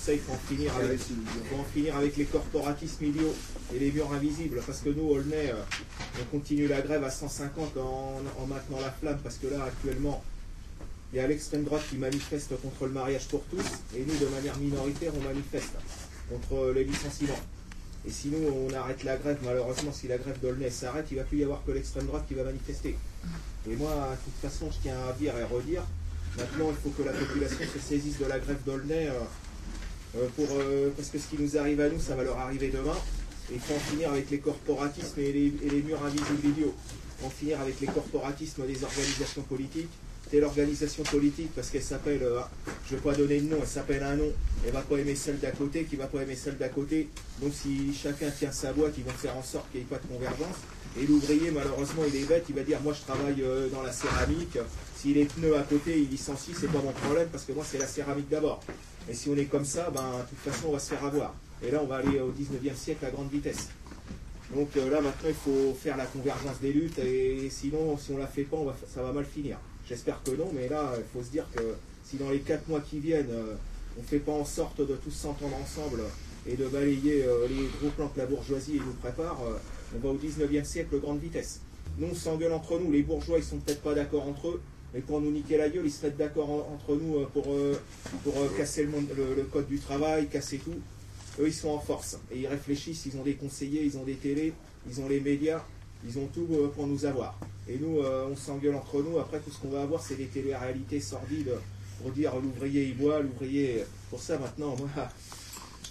Ça, 0.00 0.12
il 0.14 0.20
faut 0.20 0.32
en 0.32 0.38
finir 0.48 1.94
avec, 1.96 2.16
les 2.16 2.24
corporatismes 2.24 3.04
idiots 3.04 3.34
et 3.74 3.78
les 3.78 3.92
murs 3.92 4.12
invisibles. 4.12 4.60
Parce 4.66 4.80
que 4.80 4.88
nous, 4.88 5.08
Aulnay, 5.08 5.50
euh, 5.50 5.62
on 6.20 6.24
continue 6.36 6.66
la 6.68 6.80
grève 6.80 7.04
à 7.04 7.10
150 7.10 7.76
en, 7.76 8.20
en 8.38 8.46
maintenant 8.46 8.80
la 8.80 8.90
flamme. 8.90 9.18
Parce 9.22 9.36
que 9.36 9.48
là, 9.48 9.64
actuellement, 9.64 10.24
il 11.12 11.16
y 11.18 11.20
a 11.20 11.26
l'extrême 11.26 11.64
droite 11.64 11.82
qui 11.90 11.96
manifeste 11.96 12.58
contre 12.62 12.86
le 12.86 12.92
mariage 12.92 13.26
pour 13.28 13.42
tous. 13.44 13.64
Et 13.96 14.04
nous, 14.06 14.16
de 14.16 14.26
manière 14.26 14.56
minoritaire, 14.58 15.12
on 15.14 15.22
manifeste 15.22 15.74
contre 16.30 16.72
les 16.74 16.84
licenciements. 16.84 17.40
Et 18.06 18.10
si 18.10 18.28
nous, 18.28 18.38
on 18.48 18.72
arrête 18.72 19.04
la 19.04 19.16
grève, 19.18 19.38
malheureusement, 19.44 19.92
si 19.92 20.08
la 20.08 20.16
grève 20.16 20.40
d'Aulnay 20.40 20.70
s'arrête, 20.70 21.06
il 21.10 21.18
ne 21.18 21.20
va 21.20 21.26
plus 21.26 21.38
y 21.38 21.44
avoir 21.44 21.62
que 21.66 21.72
l'extrême 21.72 22.06
droite 22.06 22.24
qui 22.26 22.32
va 22.34 22.44
manifester. 22.44 22.96
Et 23.70 23.76
moi, 23.76 23.90
de 24.12 24.24
toute 24.24 24.50
façon, 24.50 24.70
je 24.70 24.78
tiens 24.82 24.96
à 25.08 25.12
dire 25.12 25.36
et 25.36 25.42
à 25.42 25.46
redire, 25.46 25.82
maintenant, 26.38 26.70
il 26.70 26.76
faut 26.76 26.88
que 26.96 27.06
la 27.06 27.12
population 27.12 27.58
se 27.74 27.78
saisisse 27.78 28.18
de 28.18 28.24
la 28.24 28.38
grève 28.38 28.62
d'Aulnay. 28.64 29.08
euh, 29.08 29.20
pour, 30.36 30.46
euh, 30.50 30.90
parce 30.96 31.08
que 31.08 31.18
ce 31.18 31.26
qui 31.28 31.40
nous 31.40 31.56
arrive 31.56 31.80
à 31.80 31.88
nous, 31.88 32.00
ça 32.00 32.16
va 32.16 32.24
leur 32.24 32.38
arriver 32.38 32.68
demain. 32.68 32.96
Et 33.50 33.54
il 33.54 33.60
faut 33.60 33.74
en 33.74 33.78
finir 33.78 34.10
avec 34.10 34.30
les 34.30 34.38
corporatismes 34.38 35.20
et 35.20 35.32
les, 35.32 35.52
et 35.64 35.70
les 35.70 35.82
murs 35.82 36.04
invisibles. 36.04 36.70
En 37.24 37.30
finir 37.30 37.60
avec 37.60 37.80
les 37.80 37.86
corporatismes 37.86 38.66
des 38.66 38.82
organisations 38.82 39.42
politiques. 39.42 39.90
Telle 40.30 40.44
organisation 40.44 41.02
politique, 41.02 41.50
parce 41.56 41.70
qu'elle 41.70 41.82
s'appelle, 41.82 42.22
euh, 42.22 42.40
je 42.86 42.94
ne 42.94 43.00
vais 43.00 43.02
pas 43.02 43.16
donner 43.16 43.40
de 43.40 43.48
nom, 43.48 43.56
elle 43.60 43.66
s'appelle 43.66 44.02
un 44.04 44.14
nom, 44.14 44.30
elle 44.64 44.72
va 44.72 44.80
pas 44.82 44.96
aimer 44.96 45.16
celle 45.16 45.40
d'à 45.40 45.50
côté, 45.50 45.82
qui 45.82 45.96
va 45.96 46.06
pas 46.06 46.22
aimer 46.22 46.36
celle 46.36 46.56
d'à 46.56 46.68
côté. 46.68 47.08
Donc 47.42 47.52
si 47.52 47.92
chacun 47.92 48.30
tient 48.30 48.52
sa 48.52 48.72
boîte, 48.72 48.92
ils 48.96 49.02
vont 49.02 49.10
faire 49.10 49.36
en 49.36 49.42
sorte 49.42 49.68
qu'il 49.72 49.80
n'y 49.80 49.86
ait 49.86 49.88
pas 49.88 49.98
de 49.98 50.06
convergence. 50.06 50.54
Et 51.00 51.04
l'ouvrier, 51.04 51.50
malheureusement, 51.50 52.02
il 52.06 52.14
est 52.14 52.26
bête, 52.26 52.44
il 52.48 52.54
va 52.54 52.62
dire, 52.62 52.80
moi 52.80 52.92
je 52.92 53.00
travaille 53.00 53.42
euh, 53.42 53.68
dans 53.70 53.82
la 53.82 53.90
céramique, 53.90 54.56
si 54.96 55.14
les 55.14 55.24
pneus 55.24 55.56
à 55.56 55.62
côté, 55.62 55.98
il 55.98 56.08
licencie, 56.08 56.52
c'est 56.58 56.70
pas 56.70 56.80
mon 56.80 56.92
problème, 56.92 57.28
parce 57.32 57.44
que 57.44 57.52
moi 57.52 57.64
c'est 57.68 57.78
la 57.78 57.88
céramique 57.88 58.28
d'abord. 58.28 58.62
Et 59.08 59.14
si 59.14 59.28
on 59.28 59.36
est 59.36 59.46
comme 59.46 59.64
ça, 59.64 59.90
ben, 59.90 60.18
de 60.18 60.28
toute 60.28 60.52
façon, 60.52 60.68
on 60.68 60.72
va 60.72 60.78
se 60.78 60.90
faire 60.90 61.04
avoir. 61.04 61.34
Et 61.62 61.70
là, 61.70 61.80
on 61.82 61.86
va 61.86 61.96
aller 61.96 62.20
au 62.20 62.30
19e 62.30 62.74
siècle 62.74 63.04
à 63.04 63.10
grande 63.10 63.30
vitesse. 63.30 63.68
Donc 64.54 64.76
euh, 64.76 64.90
là, 64.90 65.00
maintenant, 65.00 65.28
il 65.28 65.34
faut 65.34 65.74
faire 65.74 65.96
la 65.96 66.06
convergence 66.06 66.60
des 66.60 66.72
luttes, 66.72 66.98
et 66.98 67.48
sinon, 67.50 67.96
si 67.96 68.12
on 68.12 68.18
la 68.18 68.26
fait 68.26 68.42
pas, 68.42 68.56
on 68.56 68.64
va, 68.64 68.76
ça 68.92 69.02
va 69.02 69.12
mal 69.12 69.24
finir. 69.24 69.58
J'espère 69.88 70.22
que 70.22 70.32
non, 70.32 70.50
mais 70.54 70.68
là, 70.68 70.92
il 70.96 71.04
faut 71.12 71.24
se 71.24 71.30
dire 71.30 71.46
que 71.54 71.62
si 72.04 72.16
dans 72.16 72.30
les 72.30 72.40
4 72.40 72.68
mois 72.68 72.80
qui 72.80 72.98
viennent, 72.98 73.30
euh, 73.30 73.54
on 73.98 74.02
ne 74.02 74.06
fait 74.06 74.18
pas 74.18 74.32
en 74.32 74.44
sorte 74.44 74.80
de 74.80 74.94
tous 74.96 75.10
s'entendre 75.10 75.56
ensemble 75.56 76.02
et 76.46 76.56
de 76.56 76.66
balayer 76.66 77.24
euh, 77.24 77.46
les 77.48 77.68
gros 77.80 77.90
plans 77.96 78.08
que 78.08 78.18
la 78.18 78.26
bourgeoisie 78.26 78.80
nous 78.84 78.92
prépare, 78.94 79.38
on 79.94 79.98
va 79.98 80.08
au 80.08 80.16
19e 80.16 80.64
siècle 80.64 80.98
grande 81.00 81.20
vitesse. 81.20 81.60
Nous, 81.98 82.08
on 82.10 82.14
s'engueule 82.14 82.52
entre 82.52 82.78
nous. 82.78 82.90
Les 82.90 83.02
bourgeois, 83.02 83.38
ils 83.38 83.44
sont 83.44 83.58
peut-être 83.58 83.82
pas 83.82 83.94
d'accord 83.94 84.26
entre 84.26 84.48
eux, 84.48 84.60
mais 84.94 85.00
pour 85.00 85.20
nous 85.20 85.30
niquer 85.30 85.56
la 85.56 85.68
gueule, 85.68 85.86
ils 85.86 85.90
se 85.92 86.04
mettent 86.06 86.16
d'accord 86.16 86.50
en- 86.50 86.74
entre 86.74 86.96
nous 87.00 87.16
euh, 87.18 87.26
pour, 87.32 87.44
euh, 87.52 87.78
pour 88.24 88.36
euh, 88.38 88.48
casser 88.56 88.82
le, 88.84 88.90
monde, 88.90 89.06
le, 89.16 89.42
code 89.44 89.68
du 89.68 89.78
travail, 89.78 90.28
casser 90.28 90.58
tout. 90.58 90.74
Eux, 91.38 91.46
ils 91.48 91.54
sont 91.54 91.68
en 91.68 91.78
force. 91.78 92.18
Et 92.32 92.38
ils 92.40 92.46
réfléchissent, 92.46 93.06
ils 93.06 93.16
ont 93.16 93.22
des 93.22 93.34
conseillers, 93.34 93.84
ils 93.84 93.96
ont 93.96 94.02
des 94.04 94.14
télés, 94.16 94.52
ils 94.88 95.00
ont 95.00 95.08
les 95.08 95.20
médias, 95.20 95.62
ils 96.06 96.18
ont 96.18 96.26
tout 96.34 96.46
pour 96.74 96.86
nous 96.86 97.04
avoir. 97.04 97.38
Et 97.68 97.78
nous, 97.78 98.00
on 98.00 98.34
s'engueule 98.36 98.74
entre 98.74 99.00
nous. 99.02 99.18
Après, 99.18 99.38
tout 99.38 99.50
ce 99.50 99.58
qu'on 99.58 99.68
va 99.68 99.82
avoir, 99.82 100.02
c'est 100.02 100.16
des 100.16 100.26
télé-réalités 100.26 100.98
sordides 101.00 101.52
pour 102.02 102.10
dire 102.10 102.34
l'ouvrier, 102.36 102.84
il 102.84 102.96
boit, 102.96 103.20
l'ouvrier. 103.20 103.84
Pour 104.10 104.20
ça, 104.20 104.38
maintenant, 104.38 104.74
moi, 104.76 104.88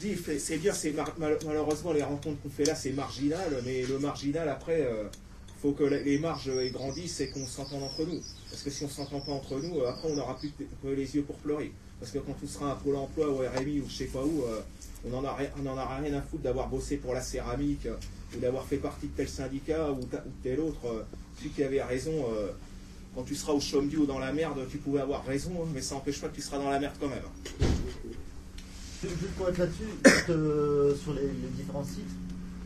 je 0.01 0.07
dis, 0.07 0.15
c'est 0.39 0.57
bien, 0.57 0.73
c'est 0.73 0.93
malheureusement, 1.17 1.93
les 1.93 2.03
rencontres 2.03 2.41
qu'on 2.41 2.49
fait 2.49 2.65
là, 2.65 2.75
c'est 2.75 2.91
marginal, 2.91 3.61
mais 3.65 3.83
le 3.83 3.97
marginal, 3.97 4.49
après, 4.49 4.81
il 4.81 5.61
faut 5.61 5.71
que 5.71 5.83
les 5.85 6.19
marges 6.19 6.51
grandissent 6.73 7.21
et 7.21 7.29
qu'on 7.29 7.45
s'entende 7.45 7.83
entre 7.83 8.03
nous. 8.05 8.21
Parce 8.49 8.63
que 8.63 8.69
si 8.69 8.83
on 8.83 8.87
ne 8.87 8.91
s'entend 8.91 9.19
pas 9.21 9.31
entre 9.31 9.59
nous, 9.59 9.79
euh, 9.79 9.89
après, 9.89 10.09
on 10.11 10.15
n'aura 10.15 10.35
plus 10.37 10.51
les 10.95 11.15
yeux 11.15 11.23
pour 11.23 11.35
pleurer. 11.37 11.71
Parce 11.99 12.11
que 12.11 12.19
quand 12.19 12.35
on 12.43 12.47
sera 12.47 12.71
à 12.71 12.75
Pôle 12.75 12.95
emploi 12.95 13.29
ou 13.29 13.37
RMI 13.37 13.81
ou 13.81 13.89
je 13.89 13.93
sais 13.95 14.05
pas 14.05 14.23
où, 14.23 14.43
euh, 14.43 14.61
on 15.05 15.09
n'en 15.09 15.23
a, 15.25 15.37
aura 15.73 15.97
rien 15.97 16.13
à 16.13 16.21
foutre 16.21 16.43
d'avoir 16.43 16.67
bossé 16.67 16.97
pour 16.97 17.13
la 17.13 17.21
céramique 17.21 17.85
euh, 17.85 17.95
ou 18.35 18.39
d'avoir 18.39 18.65
fait 18.65 18.77
partie 18.77 19.07
de 19.07 19.11
tel 19.15 19.29
syndicat 19.29 19.91
ou, 19.91 20.03
ta- 20.05 20.23
tel 20.43 20.59
autre. 20.59 21.05
celui 21.37 21.49
qui 21.51 21.63
avait 21.63 21.81
raison, 21.81 22.25
quand 23.15 23.23
tu 23.23 23.33
seras 23.35 23.53
au 23.53 23.59
chômage 23.59 23.95
ou 23.97 24.05
dans 24.05 24.19
la 24.19 24.31
merde, 24.31 24.59
tu 24.69 24.77
pouvais 24.77 25.01
avoir 25.01 25.25
raison, 25.25 25.51
hein, 25.63 25.67
mais 25.73 25.81
ça 25.81 25.95
n'empêche 25.95 26.19
pas 26.21 26.27
que 26.27 26.35
tu 26.35 26.41
seras 26.41 26.57
dans 26.59 26.69
la 26.69 26.79
merde 26.79 26.93
quand 26.99 27.07
même. 27.07 27.23
Juste 29.01 29.15
pour 29.37 29.49
être 29.49 29.57
là-dessus, 29.57 30.99
sur 31.01 31.13
les 31.13 31.27
différents 31.57 31.83
sites 31.83 32.05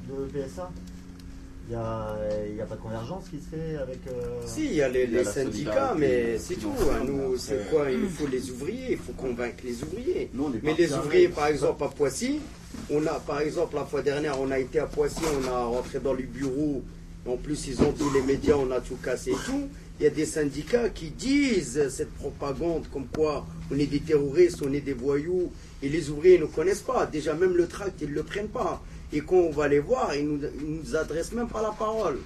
de 0.10 0.26
PSA, 0.26 0.70
il 1.68 1.70
n'y 1.70 1.76
a, 1.76 2.18
il 2.50 2.56
y 2.58 2.62
a 2.62 2.66
pas 2.66 2.76
de 2.76 2.82
convergence 2.82 3.26
qui 3.30 3.38
se 3.40 3.56
fait 3.56 3.78
avec. 3.78 4.00
euh, 4.08 4.42
Si, 4.46 4.66
il 4.66 4.74
y 4.74 4.82
a 4.82 4.90
les, 4.90 5.24
syndicats, 5.24 5.96
mais 5.98 6.38
c'est 6.38 6.56
tout. 6.56 6.72
Hein. 6.92 7.04
Nous, 7.06 7.32
mais 7.32 7.38
c'est 7.38 7.70
quoi? 7.70 7.90
Il 7.90 8.00
nous 8.02 8.10
faut 8.10 8.28
les 8.28 8.52
ouvriers, 8.52 8.92
il 8.92 8.98
faut 8.98 9.14
convaincre 9.14 9.64
les 9.64 9.82
ouvriers. 9.82 10.30
on 10.38 10.54
est 10.54 10.62
mais 10.62 10.74
les 10.74 10.94
ouvriers, 10.94 11.30
par 11.30 11.48
exemple, 11.48 11.84
à 11.84 11.88
Poissy, 11.88 12.40
on 12.90 13.06
a, 13.08 13.14
par 13.20 13.40
exemple, 13.40 13.76
la 13.76 13.86
fois 13.86 14.02
dernière, 14.02 14.40
on 14.42 14.52
a 14.52 14.60
été 14.60 14.80
à 14.80 14.88
Poissy, 14.88 15.22
on 15.42 15.48
a 15.48 15.64
rentré 15.64 16.00
dans 16.00 16.14
les 16.14 16.24
bureaux. 16.24 16.84
En 17.26 17.38
plus, 17.38 17.68
ils 17.68 17.82
ont 17.82 17.94
tous 17.94 18.12
les 18.12 18.22
médias, 18.22 18.56
on 18.56 18.70
a 18.72 18.82
tout 18.82 18.98
cassé 19.02 19.32
et 19.32 19.46
tout. 19.46 19.70
Il 20.00 20.04
y 20.04 20.08
a 20.08 20.10
des 20.10 20.26
syndicats 20.26 20.90
qui 20.90 21.12
disent 21.12 21.88
cette 21.90 22.12
propagande 22.16 22.88
comme 22.92 23.06
quoi 23.08 23.46
on 23.72 23.80
est 23.80 23.86
des 23.86 24.02
terroristes, 24.02 24.62
on 24.68 24.74
est 24.74 24.82
des 24.82 24.92
voyous. 24.94 25.50
Et 25.82 25.88
les 25.88 26.10
ouvriers 26.10 26.40
ne 26.40 26.46
connaissent 26.46 26.82
pas. 26.82 27.06
Déjà, 27.06 27.34
même 27.34 27.56
le 27.56 27.68
tract, 27.68 28.02
ils 28.02 28.10
ne 28.10 28.16
le 28.16 28.24
prennent 28.24 28.50
pas. 28.50 28.82
Et 29.14 29.22
quand 29.22 29.36
on 29.36 29.52
va 29.52 29.68
les 29.68 29.80
voir, 29.80 30.16
ils 30.16 30.28
nous, 30.28 30.40
nous 30.66 30.96
adressent 30.96 31.34
même 31.34 31.48
pas 31.48 31.62
la 31.62 31.72
parole. 31.72 32.18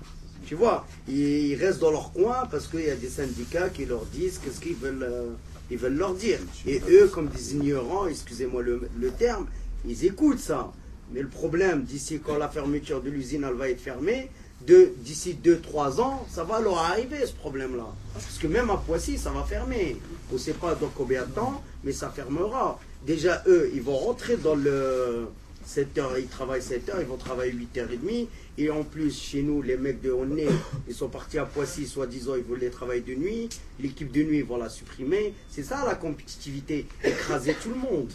Tu 0.45 0.55
vois, 0.55 0.85
ils, 1.07 1.47
ils 1.49 1.55
restent 1.55 1.79
dans 1.79 1.91
leur 1.91 2.13
coin 2.13 2.45
parce 2.49 2.67
qu'il 2.67 2.85
y 2.85 2.89
a 2.89 2.95
des 2.95 3.09
syndicats 3.09 3.69
qui 3.69 3.85
leur 3.85 4.05
disent 4.05 4.39
qu'est-ce 4.43 4.61
qu'ils 4.61 4.75
veulent, 4.75 5.03
euh, 5.03 5.31
ils 5.69 5.77
veulent 5.77 5.97
leur 5.97 6.13
dire. 6.13 6.39
Et 6.65 6.81
eux, 6.89 7.07
comme 7.13 7.27
des 7.27 7.53
ignorants, 7.55 8.07
excusez-moi 8.07 8.61
le, 8.61 8.87
le 8.97 9.09
terme, 9.11 9.45
ils 9.85 10.05
écoutent 10.05 10.39
ça. 10.39 10.71
Mais 11.13 11.21
le 11.21 11.27
problème, 11.27 11.83
d'ici 11.83 12.19
quand 12.25 12.37
la 12.37 12.47
fermeture 12.49 13.01
de 13.01 13.09
l'usine 13.09 13.45
elle 13.47 13.55
va 13.55 13.69
être 13.69 13.81
fermée, 13.81 14.29
de- 14.65 14.91
d'ici 14.99 15.37
2-3 15.43 15.99
ans, 16.01 16.25
ça 16.29 16.43
va 16.43 16.59
leur 16.61 16.77
arriver 16.77 17.25
ce 17.25 17.33
problème-là. 17.33 17.87
Parce 18.13 18.37
que 18.37 18.47
même 18.47 18.69
à 18.69 18.77
Poissy, 18.77 19.17
ça 19.17 19.29
va 19.31 19.43
fermer. 19.43 19.97
On 20.31 20.35
ne 20.35 20.39
sait 20.39 20.53
pas 20.53 20.75
dans 20.75 20.91
combien 20.95 21.25
de 21.25 21.31
temps, 21.31 21.61
mais 21.83 21.91
ça 21.91 22.09
fermera. 22.09 22.79
Déjà, 23.05 23.43
eux, 23.47 23.69
ils 23.73 23.81
vont 23.81 23.97
rentrer 23.97 24.35
dans 24.37 24.55
le 24.55 25.27
7 25.67 25.97
heures, 25.97 26.17
ils 26.17 26.27
travaillent 26.27 26.61
7 26.61 26.89
heures, 26.89 27.01
ils 27.01 27.07
vont 27.07 27.17
travailler 27.17 27.51
8h30. 27.51 28.27
Et 28.57 28.69
en 28.69 28.83
plus, 28.83 29.19
chez 29.19 29.43
nous, 29.43 29.61
les 29.61 29.75
mecs 29.75 30.01
de 30.01 30.11
Honnay, 30.11 30.47
ils 30.87 30.95
sont 30.95 31.09
partis 31.09 31.37
à 31.37 31.45
Poissy, 31.45 31.85
soi-disant, 31.85 32.35
ils 32.35 32.43
voulaient 32.43 32.69
travailler 32.69 33.01
de 33.01 33.13
nuit. 33.13 33.49
L'équipe 33.79 34.11
de 34.11 34.23
nuit, 34.23 34.37
ils 34.37 34.45
vont 34.45 34.57
la 34.57 34.69
supprimer. 34.69 35.33
C'est 35.49 35.63
ça 35.63 35.85
la 35.85 35.95
compétitivité, 35.95 36.87
écraser 37.03 37.53
tout 37.61 37.69
le 37.69 37.75
monde. 37.75 38.09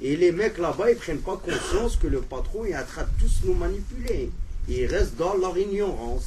Et 0.00 0.14
les 0.16 0.30
mecs 0.30 0.58
là-bas, 0.58 0.92
ils 0.92 0.96
prennent 0.96 1.18
pas 1.18 1.36
conscience 1.36 1.96
que 1.96 2.06
le 2.06 2.20
patron 2.20 2.64
est 2.64 2.76
en 2.76 2.84
train 2.84 3.02
de 3.02 3.08
tous 3.20 3.44
nous 3.44 3.54
manipuler. 3.54 4.30
Et 4.68 4.82
ils 4.82 4.86
restent 4.86 5.16
dans 5.16 5.34
leur 5.34 5.58
ignorance. 5.58 6.26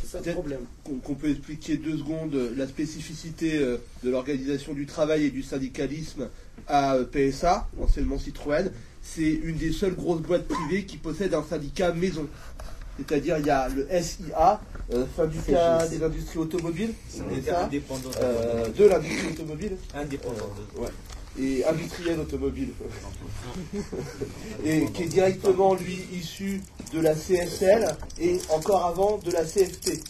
C'est 0.00 0.10
ça 0.10 0.22
le 0.24 0.32
problème. 0.32 0.60
Qu'on 0.82 0.94
qu'on 0.96 1.14
peut 1.14 1.28
expliquer 1.28 1.76
deux 1.76 1.98
secondes 1.98 2.34
euh, 2.34 2.54
la 2.56 2.66
spécificité 2.66 3.58
euh, 3.58 3.76
de 4.02 4.10
l'organisation 4.10 4.72
du 4.72 4.86
travail 4.86 5.26
et 5.26 5.30
du 5.30 5.42
syndicalisme 5.42 6.28
à 6.66 6.94
euh, 6.94 7.04
PSA, 7.04 7.68
anciennement 7.78 8.18
Citroën. 8.18 8.70
C'est 9.04 9.22
une 9.22 9.56
des 9.56 9.72
seules 9.72 9.94
grosses 9.94 10.22
boîtes 10.22 10.48
privées 10.48 10.84
qui 10.84 10.96
possède 10.96 11.34
un 11.34 11.44
syndicat 11.44 11.92
maison. 11.92 12.26
C'est-à-dire, 12.96 13.38
il 13.38 13.46
y 13.46 13.50
a 13.50 13.68
le 13.68 13.86
SIA, 14.00 14.60
euh, 14.92 15.04
syndicat 15.16 15.86
des 15.88 16.02
industries 16.02 16.38
automobiles, 16.38 16.94
ça 17.08 17.24
Euh, 18.20 18.68
de 18.68 18.84
l'industrie 18.84 19.28
automobile. 19.32 19.76
Indépendant 19.94 20.50
Euh, 20.78 20.80
ouais. 20.82 20.88
Et 21.36 21.64
industriel 21.64 22.20
automobile. 22.20 22.68
et 24.64 24.86
qui 24.92 25.02
est 25.02 25.06
directement, 25.06 25.74
lui, 25.74 25.98
issu 26.12 26.62
de 26.92 27.00
la 27.00 27.14
CSL 27.14 27.96
et 28.20 28.38
encore 28.50 28.86
avant 28.86 29.18
de 29.18 29.32
la 29.32 29.44
CFT. 29.44 30.00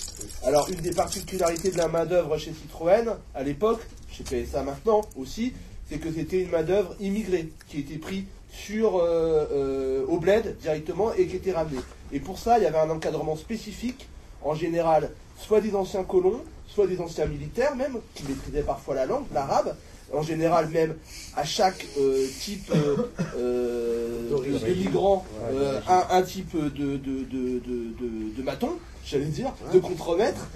Alors, 0.42 0.68
une 0.68 0.80
des 0.80 0.92
particularités 0.92 1.70
de 1.70 1.78
la 1.78 1.88
main-d'œuvre 1.88 2.36
chez 2.36 2.52
Citroën, 2.52 3.16
à 3.34 3.42
l'époque, 3.42 3.80
chez 4.10 4.22
PSA 4.22 4.62
maintenant 4.62 5.00
aussi, 5.16 5.54
c'est 5.88 5.98
que 5.98 6.12
c'était 6.12 6.42
une 6.42 6.50
main-d'œuvre 6.50 6.94
immigrée 7.00 7.48
qui 7.68 7.80
était 7.80 7.96
prise 7.96 8.24
sur 8.54 8.98
euh, 8.98 9.46
euh, 9.52 10.06
au 10.06 10.18
bled 10.18 10.56
directement 10.58 11.12
et 11.14 11.26
qui 11.26 11.36
étaient 11.36 11.52
ramenés. 11.52 11.80
Et 12.12 12.20
pour 12.20 12.38
ça, 12.38 12.58
il 12.58 12.64
y 12.64 12.66
avait 12.66 12.78
un 12.78 12.90
encadrement 12.90 13.36
spécifique, 13.36 14.08
en 14.42 14.54
général, 14.54 15.10
soit 15.38 15.60
des 15.60 15.74
anciens 15.74 16.04
colons, 16.04 16.40
soit 16.68 16.86
des 16.86 17.00
anciens 17.00 17.26
militaires 17.26 17.74
même, 17.76 17.98
qui 18.14 18.24
maîtrisaient 18.24 18.62
parfois 18.62 18.94
la 18.94 19.06
langue, 19.06 19.24
l'arabe, 19.32 19.74
en 20.12 20.22
général 20.22 20.68
même 20.68 20.94
à 21.36 21.44
chaque 21.44 21.86
euh, 21.98 22.26
type 22.40 22.70
euh, 22.74 22.96
euh, 23.36 24.30
de, 24.30 24.58
de 24.58 24.74
migrant, 24.74 25.24
un, 25.88 26.04
un 26.10 26.22
type 26.22 26.56
de, 26.56 26.96
de, 26.96 28.42
maton, 28.42 28.70
j'allais 29.04 29.24
dire, 29.26 29.52
de 29.72 29.78
contremaître, 29.78 30.46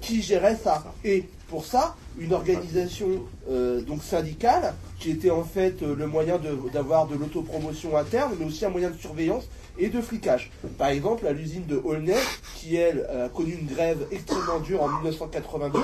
qui 0.00 0.22
gérait 0.22 0.56
ça. 0.56 0.84
Et 1.04 1.24
pour 1.54 1.64
ça, 1.64 1.94
une 2.18 2.32
organisation 2.32 3.06
euh, 3.48 3.80
donc 3.80 4.02
syndicale, 4.02 4.74
qui 4.98 5.12
était 5.12 5.30
en 5.30 5.44
fait 5.44 5.84
euh, 5.84 5.94
le 5.94 6.08
moyen 6.08 6.40
d'avoir 6.72 7.06
de, 7.06 7.14
l'autopromotion 7.14 7.96
interne, 7.96 8.32
mais 8.40 8.44
aussi 8.44 8.64
un 8.64 8.70
moyen 8.70 8.90
de 8.90 8.96
surveillance 8.96 9.44
et 9.78 9.88
de 9.88 10.00
flicage. 10.00 10.50
Par 10.78 10.88
exemple, 10.88 11.28
à 11.28 11.32
l'usine 11.32 11.64
de 11.66 11.76
Aulnay, 11.76 12.18
qui 12.56 12.74
elle 12.74 13.06
a 13.06 13.28
connu 13.28 13.52
une 13.52 13.68
grève 13.68 14.04
extrêmement 14.10 14.58
dure 14.58 14.82
en 14.82 14.88
1982, 14.88 15.78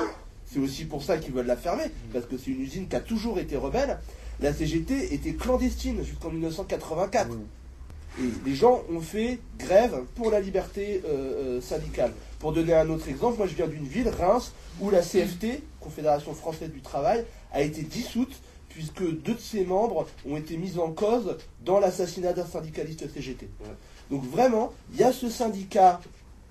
c'est 0.44 0.58
aussi 0.58 0.86
pour 0.86 1.04
ça 1.04 1.19
qu'ils 1.19 1.33
veulent 1.33 1.47
la 1.47 1.54
fermer, 1.54 1.85
parce 2.12 2.26
que 2.26 2.36
c'est 2.36 2.51
une 2.51 2.62
usine 2.62 2.88
qui 2.88 2.97
a 2.97 3.01
toujours 3.01 3.38
été 3.38 3.56
rebelle. 3.56 4.01
La 4.40 4.53
CGT 4.53 5.15
était 5.15 5.35
clandestine 5.35 6.03
jusqu'en 6.04 6.31
1984. 6.31 7.31
Et 8.19 8.22
les 8.44 8.56
gens 8.56 8.83
ont 8.92 9.01
fait 9.01 9.38
grève 9.56 10.01
pour 10.17 10.33
la 10.33 10.40
liberté 10.40 11.01
euh, 11.06 11.60
syndicale. 11.60 12.10
Pour 12.40 12.53
donner 12.53 12.73
un 12.73 12.89
autre 12.89 13.06
exemple, 13.08 13.37
moi 13.37 13.47
je 13.47 13.55
viens 13.55 13.69
d'une 13.69 13.87
ville, 13.87 14.08
Reims, 14.08 14.53
où 14.81 14.89
la 14.89 15.03
CFT, 15.03 15.62
Confédération 15.78 16.35
française 16.35 16.71
du 16.71 16.81
travail, 16.81 17.24
a 17.53 17.60
été 17.60 17.83
dissoute 17.83 18.40
puisque 18.71 19.03
deux 19.03 19.35
de 19.35 19.40
ses 19.40 19.65
membres 19.65 20.06
ont 20.26 20.37
été 20.37 20.56
mis 20.56 20.78
en 20.78 20.90
cause 20.90 21.37
dans 21.65 21.78
l'assassinat 21.78 22.33
d'un 22.33 22.47
syndicaliste 22.47 23.12
CGT. 23.12 23.49
Donc 24.10 24.24
vraiment, 24.24 24.73
il 24.92 25.01
y 25.01 25.03
a 25.03 25.12
ce 25.12 25.28
syndicat 25.28 26.01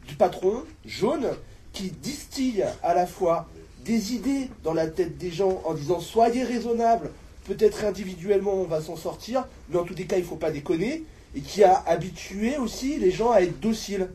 du 0.08 0.14
patron, 0.14 0.64
jaune, 0.86 1.28
qui 1.74 1.90
distille 1.90 2.64
à 2.84 2.94
la 2.94 3.08
fois 3.08 3.48
des 3.84 4.14
idées 4.14 4.50
dans 4.64 4.74
la 4.74 4.88
tête 4.88 5.18
des 5.18 5.32
gens 5.32 5.60
en 5.66 5.74
disant 5.74 6.00
soyez 6.00 6.44
raisonnables, 6.44 7.10
peut-être 7.46 7.84
individuellement 7.84 8.54
on 8.54 8.66
va 8.66 8.82
s'en 8.82 8.96
sortir, 8.96 9.48
mais 9.70 9.80
en 9.80 9.86
tous 9.86 9.96
les 9.96 10.06
cas 10.06 10.18
il 10.18 10.24
ne 10.24 10.28
faut 10.28 10.36
pas 10.36 10.52
déconner, 10.52 11.04
et 11.34 11.42
qui 11.42 11.64
a 11.64 11.82
habitué 11.88 12.58
aussi 12.58 12.98
les 12.98 13.12
gens 13.12 13.32
à 13.32 13.42
être 13.42 13.60
dociles. 13.60 14.10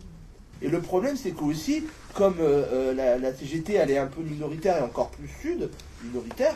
Et 0.65 0.69
le 0.69 0.81
problème 0.81 1.15
c'est 1.15 1.33
que 1.33 1.45
aussi, 1.45 1.85
comme 2.15 2.37
euh, 2.41 2.65
euh, 2.73 2.95
la, 2.95 3.19
la 3.19 3.35
CGT 3.35 3.75
elle 3.75 3.91
est 3.91 3.99
un 3.99 4.07
peu 4.07 4.23
minoritaire 4.23 4.79
et 4.79 4.81
encore 4.81 5.11
plus 5.11 5.29
sud, 5.43 5.69
minoritaire, 6.03 6.55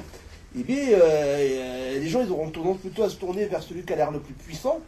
eh 0.58 0.62
bien, 0.62 0.78
euh, 0.92 2.01
les 2.01 2.08
gens 2.08 2.23
ils 2.24 2.33
auront 2.33 2.49
tendance 2.49 2.78
plutôt 2.78 3.03
à 3.03 3.10
se 3.10 3.17
tourner 3.17 3.44
vers 3.44 3.62
celui 3.62 3.83
qui 3.83 3.92
a 3.92 3.97
l'air 3.97 4.10
le 4.10 4.21
plus 4.21 4.33
puissant, 4.33 4.81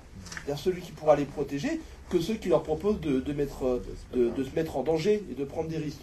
vers 0.47 0.59
celui 0.59 0.81
qui 0.81 0.93
pourra 0.93 1.17
les 1.17 1.27
protéger, 1.27 1.81
que 2.09 2.19
ceux 2.19 2.35
qui 2.35 2.49
leur 2.49 2.63
proposent 2.63 2.99
de, 3.01 3.23
se 3.23 4.57
mettre 4.57 4.77
en 4.79 4.83
danger 4.83 5.23
et 5.31 5.35
de 5.35 5.45
prendre 5.45 5.69
des 5.69 5.77
risques. 5.77 6.01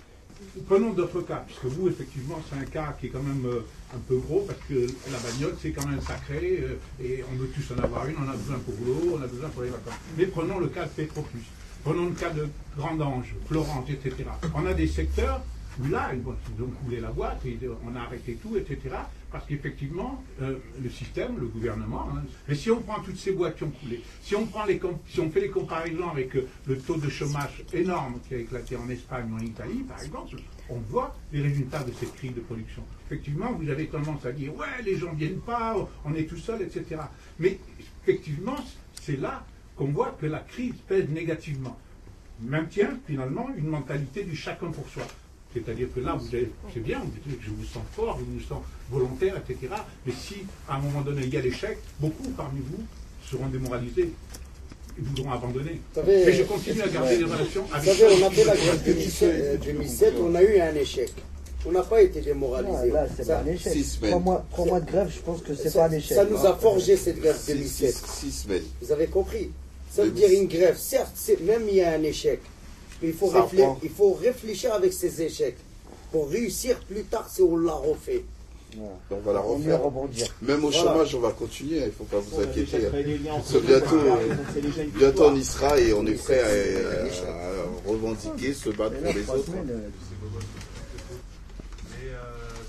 Prenons 0.67 0.93
d'autres 0.93 1.21
cas, 1.21 1.43
puisque 1.47 1.65
vous, 1.65 1.87
effectivement, 1.87 2.37
c'est 2.47 2.59
un 2.59 2.65
cas 2.65 2.95
qui 2.99 3.07
est 3.07 3.09
quand 3.09 3.23
même 3.23 3.43
un 3.95 3.99
peu 4.07 4.17
gros, 4.17 4.41
parce 4.41 4.59
que 4.69 4.85
la 5.11 5.17
bagnole, 5.17 5.55
c'est 5.59 5.71
quand 5.71 5.87
même 5.87 6.01
sacré, 6.01 6.63
et 7.03 7.23
on 7.31 7.35
veut 7.35 7.47
tous 7.47 7.73
en 7.73 7.83
avoir 7.83 8.05
une, 8.07 8.15
on 8.23 8.29
a 8.29 8.35
besoin 8.35 8.59
pour 8.59 8.75
l'eau, 8.85 9.17
on 9.17 9.23
a 9.23 9.27
besoin 9.27 9.49
pour 9.49 9.63
les 9.63 9.69
vacances. 9.69 9.95
Mais 10.15 10.27
prenons 10.27 10.59
le 10.59 10.67
cas 10.67 10.83
de 10.83 10.89
Petroplus, 10.89 11.41
prenons 11.83 12.05
le 12.05 12.11
cas 12.15 12.29
de 12.29 12.47
Grandange, 12.77 13.33
Florence, 13.47 13.89
etc. 13.89 14.29
On 14.55 14.65
a 14.65 14.73
des 14.73 14.87
secteurs 14.87 15.41
où 15.79 15.87
là, 15.89 16.11
ils, 16.13 16.27
ont 16.61 16.67
coulé 16.83 16.99
la 16.99 17.11
boîte, 17.11 17.45
et 17.45 17.57
on 17.85 17.95
a 17.95 18.01
arrêté 18.01 18.37
tout, 18.41 18.55
etc. 18.57 18.95
Parce 19.31 19.45
qu'effectivement, 19.45 20.23
euh, 20.41 20.57
le 20.81 20.89
système, 20.89 21.37
le 21.37 21.47
gouvernement, 21.47 22.07
hein, 22.13 22.23
mais 22.47 22.55
si 22.55 22.71
on 22.71 22.81
prend 22.81 23.01
toutes 23.01 23.17
ces 23.17 23.33
boîtes 23.33 23.57
qui 23.57 23.63
ont 23.63 23.71
coulé, 23.71 24.01
si 24.21 24.35
on, 24.35 24.45
prend 24.45 24.65
les 24.65 24.79
si 25.09 25.19
on 25.19 25.29
fait 25.29 25.41
les 25.41 25.49
comparaisons 25.49 26.09
avec 26.09 26.35
euh, 26.35 26.47
le 26.65 26.77
taux 26.77 26.95
de 26.95 27.09
chômage 27.09 27.63
énorme 27.73 28.19
qui 28.27 28.35
a 28.35 28.37
éclaté 28.37 28.77
en 28.77 28.89
Espagne 28.89 29.29
ou 29.31 29.35
en 29.35 29.39
Italie, 29.39 29.83
par 29.87 30.01
exemple, 30.01 30.37
on 30.69 30.79
voit 30.79 31.15
les 31.33 31.41
résultats 31.41 31.83
de 31.83 31.91
cette 31.91 32.15
crise 32.15 32.33
de 32.33 32.39
production. 32.39 32.83
Effectivement, 33.05 33.51
vous 33.51 33.69
avez 33.69 33.87
tendance 33.87 34.25
à 34.25 34.31
dire, 34.31 34.55
ouais, 34.55 34.81
les 34.83 34.97
gens 34.97 35.11
ne 35.11 35.17
viennent 35.17 35.41
pas, 35.41 35.75
on 36.05 36.13
est 36.15 36.23
tout 36.23 36.37
seul, 36.37 36.61
etc. 36.61 37.01
Mais 37.39 37.59
effectivement, 38.03 38.57
c'est 39.01 39.19
là 39.19 39.45
qu'on 39.77 39.85
voit 39.87 40.15
que 40.19 40.25
la 40.25 40.39
crise 40.39 40.73
pèse 40.87 41.07
négativement. 41.09 41.75
Maintient 42.41 42.97
finalement 43.07 43.47
une 43.57 43.67
mentalité 43.67 44.23
du 44.23 44.35
chacun 44.35 44.67
pour 44.71 44.87
soi. 44.89 45.03
C'est-à-dire 45.53 45.87
que 45.93 45.99
là, 46.01 46.15
vous 46.19 46.27
avez- 46.27 46.51
c'est 46.73 46.81
bien, 46.83 46.99
vous 46.99 47.11
dites, 47.25 47.39
je 47.41 47.49
vous 47.49 47.63
sens 47.63 47.81
fort, 47.93 48.19
je 48.19 48.25
vous 48.25 48.39
sens 48.47 48.61
volontaire, 48.91 49.35
etc. 49.37 49.73
Mais 50.05 50.11
si, 50.11 50.35
à 50.69 50.75
un 50.75 50.79
moment 50.79 51.01
donné, 51.01 51.21
il 51.23 51.33
y 51.33 51.37
a 51.37 51.41
l'échec, 51.41 51.77
beaucoup 51.99 52.29
parmi 52.35 52.59
vous 52.59 52.83
seront 53.29 53.47
démoralisés 53.47 54.11
et 54.97 55.01
voudront 55.01 55.31
abandonner. 55.31 55.81
savez, 55.95 56.25
Mais 56.25 56.33
je 56.33 56.43
continue 56.43 56.81
à 56.81 56.87
garder 56.89 57.17
des 57.17 57.23
relations 57.23 57.63
Vous 57.63 57.75
avec 57.75 57.89
savez, 57.93 58.15
on 58.23 58.27
a 58.27 58.29
fait 58.31 58.43
la 58.45 58.53
me 58.53 58.57
grève 58.59 58.83
de 58.83 58.91
connaissent. 58.93 59.19
2007, 59.19 59.63
2007, 59.65 60.13
on 60.21 60.35
a 60.35 60.43
eu 60.43 60.59
un 60.59 60.75
échec. 60.75 61.11
On 61.65 61.71
n'a 61.71 61.81
pas 61.81 62.01
été 62.01 62.21
démoralisé. 62.21 62.87
Non, 62.87 62.93
là, 62.93 63.07
c'est 63.15 63.27
pas 63.27 63.39
un 63.39 63.45
échec. 63.47 63.73
Trois 64.01 64.19
mois, 64.19 64.45
trois 64.51 64.65
mois 64.67 64.79
de 64.79 64.85
grève, 64.85 65.11
je 65.13 65.19
pense 65.21 65.41
que 65.41 65.55
c'est 65.55 65.69
Ça- 65.69 65.79
pas 65.79 65.87
un 65.87 65.91
échec. 65.97 66.15
Ça 66.15 66.25
nous 66.25 66.45
a 66.45 66.55
forgé 66.55 66.95
cette 66.97 67.19
grève 67.19 67.35
Six- 67.35 67.47
2007. 67.53 67.95
six- 67.95 68.05
six 68.11 68.31
semaines. 68.43 68.63
Vous 68.81 68.91
avez 68.91 69.07
compris 69.07 69.49
Ça 69.97 70.03
veut 70.03 70.11
dire 70.11 70.29
une 70.31 70.47
grève. 70.47 70.77
Certes, 70.77 71.11
c'est- 71.15 71.41
même 71.41 71.63
il 71.67 71.75
y 71.75 71.81
a 71.81 71.91
un 71.93 72.03
échec. 72.03 72.39
Mais 73.01 73.09
il 73.09 73.13
faut, 73.13 73.27
réfléchir, 73.27 73.65
prend. 73.65 73.79
il 73.83 73.89
faut 73.89 74.13
réfléchir 74.13 74.73
avec 74.73 74.93
ces 74.93 75.21
échecs. 75.21 75.57
Pour 76.11 76.29
réussir 76.29 76.79
plus 76.81 77.03
tard 77.03 77.27
si 77.29 77.41
on 77.41 77.57
l'a 77.57 77.73
refait. 77.73 78.23
On 78.79 78.91
va 79.25 79.33
la 79.33 79.39
refaire. 79.39 79.81
rebondir. 79.81 80.27
Même 80.41 80.63
au 80.65 80.69
Voilà. 80.69 80.91
chômage, 80.93 81.15
on 81.15 81.19
va 81.19 81.31
continuer, 81.31 81.77
il 81.79 81.85
ne 81.85 81.91
faut 81.91 82.03
pas 82.03 82.19
vous 82.19 82.39
inquiéter. 82.41 82.77
Parce 82.79 83.53
bientôt, 83.63 83.95
euh, 83.97 84.35
bientôt 84.95 85.25
on 85.29 85.35
y 85.35 85.43
sera 85.43 85.79
et 85.79 85.93
on 85.93 86.05
est 86.05 86.13
prêt 86.13 86.41
à, 86.41 86.45
à- 86.45 87.31
à 87.31 87.65
revendiquer, 87.89 88.53
se 88.53 88.69
battre 88.69 88.97
pour 89.01 89.13
les 89.13 89.27
autres. 89.29 89.51
Mais 89.51 89.59
euh, 92.11 92.15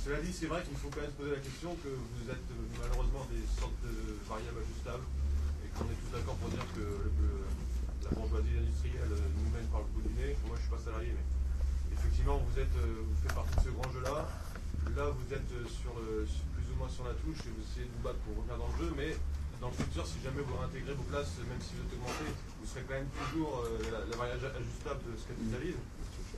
cela 0.05 0.17
dit, 0.25 0.33
c'est 0.33 0.47
vrai 0.47 0.63
qu'il 0.67 0.77
faut 0.79 0.89
quand 0.95 1.01
même 1.03 1.11
se 1.11 1.17
poser 1.21 1.31
la 1.33 1.41
question 1.43 1.71
que 1.83 1.89
vous 1.89 2.31
êtes 2.31 2.49
euh, 2.51 2.55
malheureusement 2.81 3.27
des 3.31 3.43
sortes 3.61 3.75
de 3.85 3.93
variables 4.29 4.61
ajustables 4.65 5.05
qu'on 5.79 5.87
est 5.91 6.01
tous 6.03 6.11
d'accord 6.13 6.35
pour 6.43 6.51
dire 6.51 6.67
que 6.75 6.85
la 8.05 8.11
bourgeoisie 8.11 8.59
industrielle 8.59 9.13
euh, 9.15 9.31
nous 9.39 9.49
mène 9.55 9.69
par 9.71 9.81
le 9.87 9.89
bout 9.95 10.03
du 10.03 10.15
nez. 10.19 10.35
Moi, 10.47 10.57
je 10.59 10.63
suis 10.67 10.73
pas 10.75 10.83
salarié, 10.83 11.15
mais 11.15 11.27
effectivement, 11.95 12.43
euh, 12.43 13.03
vous 13.07 13.17
faites 13.23 13.35
partie 13.35 13.55
de 13.57 13.63
ce 13.63 13.71
grand 13.71 13.89
jeu-là. 13.95 14.27
Là, 14.97 15.05
vous 15.15 15.29
êtes 15.31 15.51
euh, 15.55 15.67
sur, 15.71 15.95
plus 15.95 16.67
ou 16.73 16.75
moins 16.79 16.91
sur 16.91 17.05
la 17.07 17.15
touche 17.23 17.47
et 17.47 17.51
vous 17.55 17.63
essayez 17.63 17.87
de 17.87 17.95
vous 17.95 18.03
battre 18.03 18.19
pour 18.27 18.43
revenir 18.43 18.59
dans 18.59 18.67
le 18.75 18.77
jeu, 18.83 18.91
mais 18.99 19.15
dans 19.63 19.71
le 19.71 19.79
futur, 19.79 20.03
si 20.07 20.19
jamais 20.23 20.43
vous 20.43 20.55
réintégrez 20.59 20.95
vos 20.95 21.07
places, 21.07 21.39
même 21.47 21.63
si 21.63 21.75
vous 21.79 21.83
êtes 21.87 21.95
augmenté, 21.95 22.27
vous 22.59 22.67
serez 22.67 22.83
quand 22.87 22.99
même 22.99 23.11
toujours 23.31 23.67
la, 23.91 24.03
la 24.07 24.17
ajustable 24.35 25.03
de 25.07 25.15
ce 25.19 25.27
capitalisme. 25.31 25.83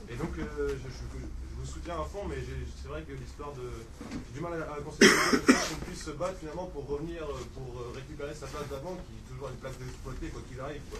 Et 0.09 0.15
donc, 0.17 0.33
je, 0.37 0.77
je- 0.77 1.40
je 1.51 1.59
vous 1.59 1.65
soutiens 1.67 1.99
à 1.99 2.05
fond, 2.05 2.25
mais 2.27 2.37
c'est 2.81 2.87
vrai 2.87 3.03
que 3.03 3.13
l'histoire 3.13 3.51
de. 3.53 3.67
J'ai 4.11 4.33
du 4.33 4.39
mal 4.41 4.53
à, 4.53 4.71
à 4.71 4.75
fait 4.77 5.07
qu'on 5.07 5.85
puisse 5.85 6.03
se 6.03 6.11
battre 6.11 6.39
finalement 6.39 6.67
pour 6.67 6.87
revenir, 6.87 7.23
euh, 7.23 7.35
pour 7.53 7.81
euh, 7.81 7.91
récupérer 7.95 8.33
sa 8.33 8.47
place 8.47 8.67
d'avant, 8.69 8.95
qui 9.07 9.13
est 9.19 9.33
toujours 9.33 9.49
une 9.49 9.57
place 9.57 9.77
d'exploité, 9.77 10.27
quoi 10.29 10.41
qu'il 10.49 10.59
arrive. 10.59 10.81
Quoi. 10.89 10.99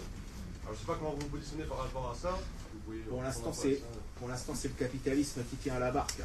Alors, 0.63 0.75
je 0.75 0.79
sais 0.79 0.85
pas 0.85 0.95
comment 0.95 1.11
vous 1.11 1.21
vous 1.21 1.37
positionnez 1.37 1.63
par 1.63 1.79
rapport 1.79 2.11
à 2.11 2.15
ça. 2.15 2.37
Pouvez 2.85 2.99
Pour 2.99 3.23
l'instant, 3.23 3.49
à 3.49 3.53
c'est 3.53 3.75
ça. 3.75 3.85
pour 4.19 4.27
l'instant 4.27 4.53
c'est 4.55 4.67
le 4.69 4.75
capitalisme 4.75 5.41
qui 5.49 5.55
tient 5.57 5.75
à 5.75 5.79
la 5.79 5.91
barque. 5.91 6.21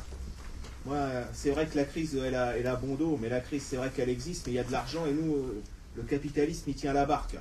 Moi, 0.84 0.94
euh, 0.96 1.24
c'est 1.32 1.50
vrai 1.50 1.66
que 1.66 1.76
la 1.76 1.84
crise, 1.84 2.14
elle 2.14 2.34
a, 2.34 2.56
elle 2.56 2.66
a 2.66 2.76
bon 2.76 2.94
dos, 2.94 3.18
mais 3.20 3.28
la 3.28 3.40
crise, 3.40 3.64
c'est 3.68 3.76
vrai 3.76 3.90
qu'elle 3.90 4.08
existe, 4.08 4.46
mais 4.46 4.52
il 4.52 4.56
y 4.56 4.58
a 4.60 4.64
de 4.64 4.70
l'argent 4.70 5.04
et 5.06 5.12
nous, 5.12 5.34
euh, 5.34 5.62
le 5.96 6.02
capitalisme, 6.04 6.64
il 6.68 6.74
tient 6.76 6.92
la 6.92 7.06
barque. 7.06 7.36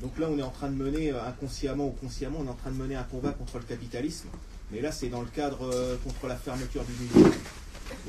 Donc 0.00 0.18
là, 0.18 0.28
on 0.30 0.36
est 0.38 0.42
en 0.42 0.50
train 0.50 0.68
de 0.68 0.74
mener, 0.74 1.12
euh, 1.12 1.24
inconsciemment 1.24 1.86
ou 1.86 1.92
consciemment, 1.92 2.38
on 2.40 2.46
est 2.46 2.50
en 2.50 2.54
train 2.54 2.70
de 2.70 2.76
mener 2.76 2.96
un 2.96 3.04
combat 3.04 3.30
contre 3.30 3.58
le 3.58 3.64
capitalisme. 3.64 4.28
Mais 4.72 4.80
là, 4.80 4.90
c'est 4.90 5.08
dans 5.08 5.20
le 5.20 5.26
cadre 5.28 5.68
euh, 5.72 5.96
contre 6.02 6.26
la 6.26 6.36
fermeture 6.36 6.82
du 6.84 6.92
musée. 6.92 7.30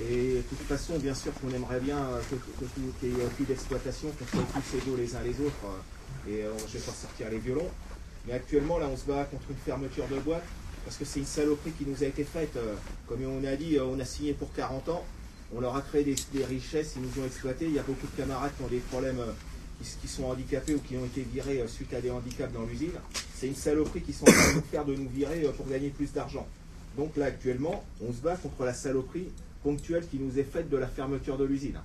Et 0.02 0.36
de 0.38 0.42
toute 0.50 0.60
façon, 0.68 0.98
bien 0.98 1.14
sûr 1.14 1.34
qu'on 1.36 1.50
aimerait 1.54 1.80
bien 1.80 1.98
euh, 1.98 2.22
qu'il 3.00 3.10
y 3.10 3.12
ait 3.22 3.26
plus 3.36 3.46
d'exploitation, 3.46 4.10
qu'on 4.18 4.26
soit 4.26 4.46
tous 4.54 4.78
égaux 4.78 4.96
les 4.98 5.16
uns 5.16 5.22
les 5.24 5.40
autres. 5.46 5.66
euh, 5.66 6.30
et 6.32 6.44
euh, 6.44 6.52
je 6.68 6.78
vais 6.78 6.84
pas 6.86 6.94
sortir 6.94 7.30
les 7.30 7.40
violons. 7.40 7.68
Mais 8.26 8.34
actuellement, 8.34 8.78
là, 8.78 8.88
on 8.92 8.96
se 8.96 9.06
bat 9.06 9.26
contre 9.26 9.44
une 9.50 9.58
fermeture 9.58 10.08
de 10.08 10.18
boîte 10.20 10.44
parce 10.86 10.96
que 10.98 11.04
c'est 11.06 11.20
une 11.20 11.26
saloperie 11.26 11.72
qui 11.72 11.86
nous 11.86 12.02
a 12.04 12.08
été 12.08 12.24
faite. 12.24 12.58
comme 13.08 13.20
on 13.26 13.44
a 13.46 13.56
dit, 13.56 13.78
on 13.80 14.00
a 14.00 14.06
signé 14.06 14.34
pour 14.34 14.52
40 14.54 14.90
ans, 14.90 15.04
on 15.56 15.60
leur 15.62 15.76
a 15.76 15.82
créé 15.82 16.04
des, 16.04 16.16
des 16.34 16.44
richesses, 16.46 16.94
ils 16.96 17.02
nous 17.02 17.22
ont 17.22 17.26
exploités. 17.26 17.66
Il 17.66 17.74
y 17.74 17.80
a 17.80 17.84
beaucoup 17.84 18.08
de 18.08 18.16
camarades 18.18 18.52
qui 18.58 18.64
ont 18.64 18.68
des 18.68 18.80
problèmes, 18.80 19.22
qui, 20.02 20.08
sont 20.08 20.26
handicapés 20.26 20.76
ou 20.76 20.80
qui 20.80 20.96
ont 20.96 21.06
été 21.06 21.22
virés 21.22 21.62
euh, 21.62 21.68
suite 21.68 21.94
à 21.94 22.02
des 22.02 22.10
handicaps 22.12 22.54
dans 22.54 22.64
l'usine. 22.64 22.92
C'est 23.36 23.48
une 23.48 23.56
saloperie 23.56 24.02
qui 24.02 24.14
sont 24.14 24.24
en 24.28 24.32
train 24.32 24.56
de 24.56 24.62
faire 24.62 24.86
de 24.86 24.96
nous 24.96 25.10
virer 25.10 25.44
euh, 25.46 25.52
pour 25.52 25.68
gagner 25.68 25.90
plus 25.90 26.12
d'argent. 26.14 26.48
Donc 26.98 27.18
là, 27.18 27.26
actuellement, 27.26 27.84
on 28.02 28.12
se 28.14 28.20
bat 28.20 28.36
contre 28.36 28.64
la 28.64 28.74
saloperie 28.74 29.28
ponctuelle 29.64 30.08
qui 30.08 30.18
nous 30.18 30.38
est 30.40 30.44
faite 30.44 30.70
de 30.70 30.78
la 30.78 30.88
fermeture 30.88 31.38
de 31.38 31.46
l'usine. 31.46 31.80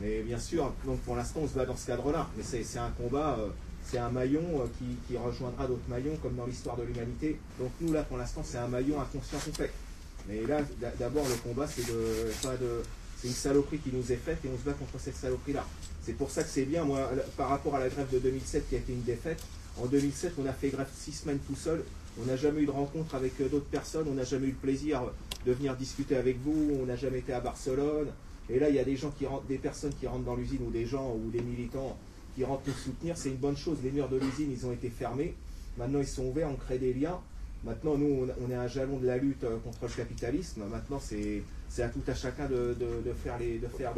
Mais 0.00 0.20
bien 0.20 0.38
sûr, 0.38 0.72
donc 0.84 1.00
pour 1.00 1.16
l'instant, 1.16 1.40
on 1.42 1.48
se 1.48 1.54
bat 1.54 1.64
dans 1.64 1.76
ce 1.76 1.86
cadre-là. 1.86 2.28
Mais 2.36 2.42
c'est 2.42 2.78
un 2.78 2.90
combat, 2.90 3.36
euh, 3.38 3.48
c'est 3.84 3.98
un 3.98 4.10
maillon 4.10 4.42
qui, 4.78 5.16
rejoindra 5.16 5.66
d'autres 5.66 5.88
maillons 5.88 6.16
comme 6.22 6.34
dans 6.36 6.46
l'histoire 6.46 6.76
de 6.76 6.82
l'humanité. 6.82 7.38
Donc 7.58 7.70
nous, 7.80 7.92
là, 7.92 8.02
pour 8.02 8.18
l'instant, 8.18 8.42
c'est 8.44 8.58
un 8.58 8.68
maillon 8.68 9.00
inconscient 9.00 9.38
qu'on 9.38 9.52
fait. 9.52 9.70
Mais 10.28 10.42
là, 10.42 10.60
d'a- 10.80 10.92
d'abord, 10.98 11.24
le 11.28 11.36
combat, 11.36 11.66
c'est 11.66 11.86
de, 11.86 12.56
de, 12.58 12.82
c'est 13.16 13.28
une 13.28 13.34
saloperie 13.34 13.78
qui 13.78 13.90
nous 13.92 14.12
est 14.12 14.16
faite 14.16 14.38
et 14.44 14.48
on 14.52 14.58
se 14.58 14.64
bat 14.64 14.72
contre 14.72 14.98
cette 15.02 15.16
saloperie-là. 15.16 15.64
C'est 16.06 16.12
pour 16.12 16.30
ça 16.30 16.44
que 16.44 16.48
c'est 16.48 16.64
bien, 16.66 16.84
moi, 16.84 17.10
par 17.36 17.48
rapport 17.48 17.74
à 17.74 17.80
la 17.80 17.88
grève 17.88 18.08
de 18.12 18.20
2007 18.20 18.68
qui 18.68 18.76
a 18.76 18.78
été 18.78 18.92
une 18.92 19.02
défaite, 19.02 19.42
en 19.82 19.86
2007, 19.86 20.34
on 20.38 20.46
a 20.46 20.52
fait 20.52 20.68
grève 20.68 20.86
six 20.96 21.10
semaines 21.10 21.40
tout 21.48 21.56
seul. 21.56 21.82
On 22.22 22.26
n'a 22.26 22.36
jamais 22.36 22.62
eu 22.62 22.66
de 22.66 22.70
rencontre 22.70 23.16
avec 23.16 23.32
euh, 23.40 23.48
d'autres 23.48 23.66
personnes. 23.66 24.06
On 24.08 24.14
n'a 24.14 24.22
jamais 24.22 24.46
eu 24.46 24.50
le 24.50 24.56
plaisir 24.56 25.02
de 25.44 25.52
venir 25.52 25.74
discuter 25.76 26.14
avec 26.16 26.38
vous. 26.44 26.78
On 26.80 26.86
n'a 26.86 26.94
jamais 26.94 27.18
été 27.18 27.32
à 27.32 27.40
Barcelone. 27.40 28.06
Et 28.48 28.60
là, 28.60 28.68
il 28.70 28.76
y 28.76 28.78
a 28.78 28.84
des 28.84 28.96
gens 28.96 29.10
qui 29.18 29.26
rentrent, 29.26 29.46
des 29.46 29.58
personnes 29.58 29.92
qui 29.98 30.06
rentrent 30.06 30.24
dans 30.24 30.36
l'usine 30.36 30.60
ou 30.66 30.70
des 30.70 30.86
gens 30.86 31.12
ou 31.12 31.28
des 31.30 31.42
militants 31.42 31.98
qui 32.36 32.44
rentrent 32.44 32.62
nous 32.68 32.72
soutenir. 32.72 33.18
C'est 33.18 33.28
une 33.30 33.36
bonne 33.36 33.56
chose. 33.56 33.78
Les 33.82 33.90
murs 33.90 34.08
de 34.08 34.16
l'usine, 34.16 34.50
ils 34.52 34.64
ont 34.64 34.72
été 34.72 34.88
fermés. 34.88 35.34
Maintenant, 35.76 35.98
ils 35.98 36.06
sont 36.06 36.24
ouverts. 36.26 36.48
On 36.48 36.54
crée 36.56 36.78
des 36.78 36.94
liens. 36.94 37.18
Maintenant, 37.64 37.98
nous, 37.98 38.06
on- 38.28 38.44
on 38.46 38.50
est 38.50 38.54
un 38.54 38.68
jalon 38.68 38.98
de 38.98 39.06
la 39.06 39.18
lutte 39.18 39.42
euh, 39.44 39.56
contre 39.64 39.78
le 39.82 39.88
capitalisme. 39.88 40.62
Maintenant, 40.70 41.00
c'est 41.02 41.42
c'est 41.76 41.82
à 41.82 41.88
tout 41.88 42.00
à 42.06 42.14
chacun 42.14 42.46
de, 42.46 42.74
de- 42.80 43.12
faire 43.22 43.38
les, 43.38 43.58
de 43.58 43.66
faire 43.66 43.92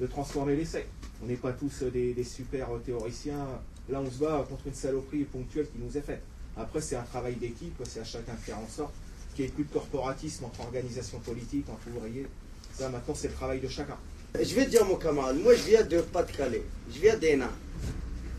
de, 0.00 0.06
transformer 0.06 0.56
l'essai. 0.56 0.86
On 1.22 1.26
n'est 1.26 1.36
pas 1.36 1.52
tous 1.52 1.82
euh, 1.82 1.90
des, 1.90 2.14
des 2.14 2.24
super 2.24 2.70
euh, 2.72 2.78
théoriciens. 2.78 3.46
Là, 3.90 4.00
on 4.00 4.10
se 4.10 4.16
bat 4.16 4.46
contre 4.48 4.66
une 4.66 4.74
saloperie 4.74 5.24
ponctuelle 5.24 5.66
qui 5.66 5.78
nous 5.78 5.94
est 5.94 6.00
faite. 6.00 6.22
Après, 6.56 6.80
c'est 6.80 6.96
un 6.96 7.02
travail 7.02 7.34
d'équipe. 7.34 7.74
C'est 7.84 8.00
à 8.00 8.04
chacun 8.04 8.32
de 8.32 8.38
faire 8.38 8.58
en 8.58 8.66
sorte 8.66 8.94
qu'il 9.34 9.44
n'y 9.44 9.50
ait 9.50 9.54
plus 9.54 9.64
de 9.64 9.72
corporatisme 9.74 10.46
entre 10.46 10.60
organisations 10.62 11.18
politiques, 11.18 11.66
entre 11.68 11.94
ouvriers. 11.94 12.26
Ça, 12.72 12.88
maintenant, 12.88 13.14
c'est 13.14 13.28
le 13.28 13.34
travail 13.34 13.60
de 13.60 13.68
chacun. 13.68 13.98
Je 14.34 14.54
vais 14.54 14.64
dire, 14.64 14.86
mon 14.86 14.96
camarade, 14.96 15.36
moi 15.36 15.54
je 15.54 15.64
viens 15.64 15.82
de 15.84 16.00
Pas-de-Calais, 16.00 16.62
je 16.90 16.98
viens 16.98 17.18
d'Hénin. 17.18 17.50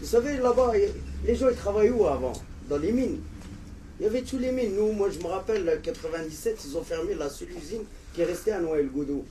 Vous 0.02 0.08
savez, 0.08 0.38
là-bas, 0.38 0.72
les 1.28 1.36
gens 1.36 1.50
ils 1.50 1.56
travaillent 1.56 1.92
où 1.92 2.08
avant? 2.08 2.34
Dans 2.68 2.80
les 2.80 2.92
mines. 2.92 3.20
Il 4.00 4.06
y 4.06 4.10
avait 4.10 4.24
tous 4.24 4.40
les 4.40 4.52
mines. 4.52 4.76
Nous, 4.76 4.92
moi 4.94 5.12
je 5.12 5.20
me 5.20 5.28
rappelle, 5.28 5.70
en 5.70 5.80
97, 5.80 6.60
ils 6.66 6.76
ont 6.76 6.84
fermé 6.84 7.14
la 7.14 7.30
seule 7.30 7.52
usine 7.52 7.84
qui 8.14 8.22
est 8.22 8.26
restée 8.26 8.52
à 8.52 8.60
Noël-Goudou. 8.60 9.24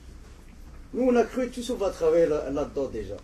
Nous, 0.95 1.03
on 1.05 1.17
a 1.17 1.25
cru 1.25 1.49
tous 1.49 1.71
on 1.71 1.77
va 1.77 1.91
travailler 1.91 2.27
là- 2.27 2.51
là-dedans 2.51 2.89
déjà. 2.93 3.17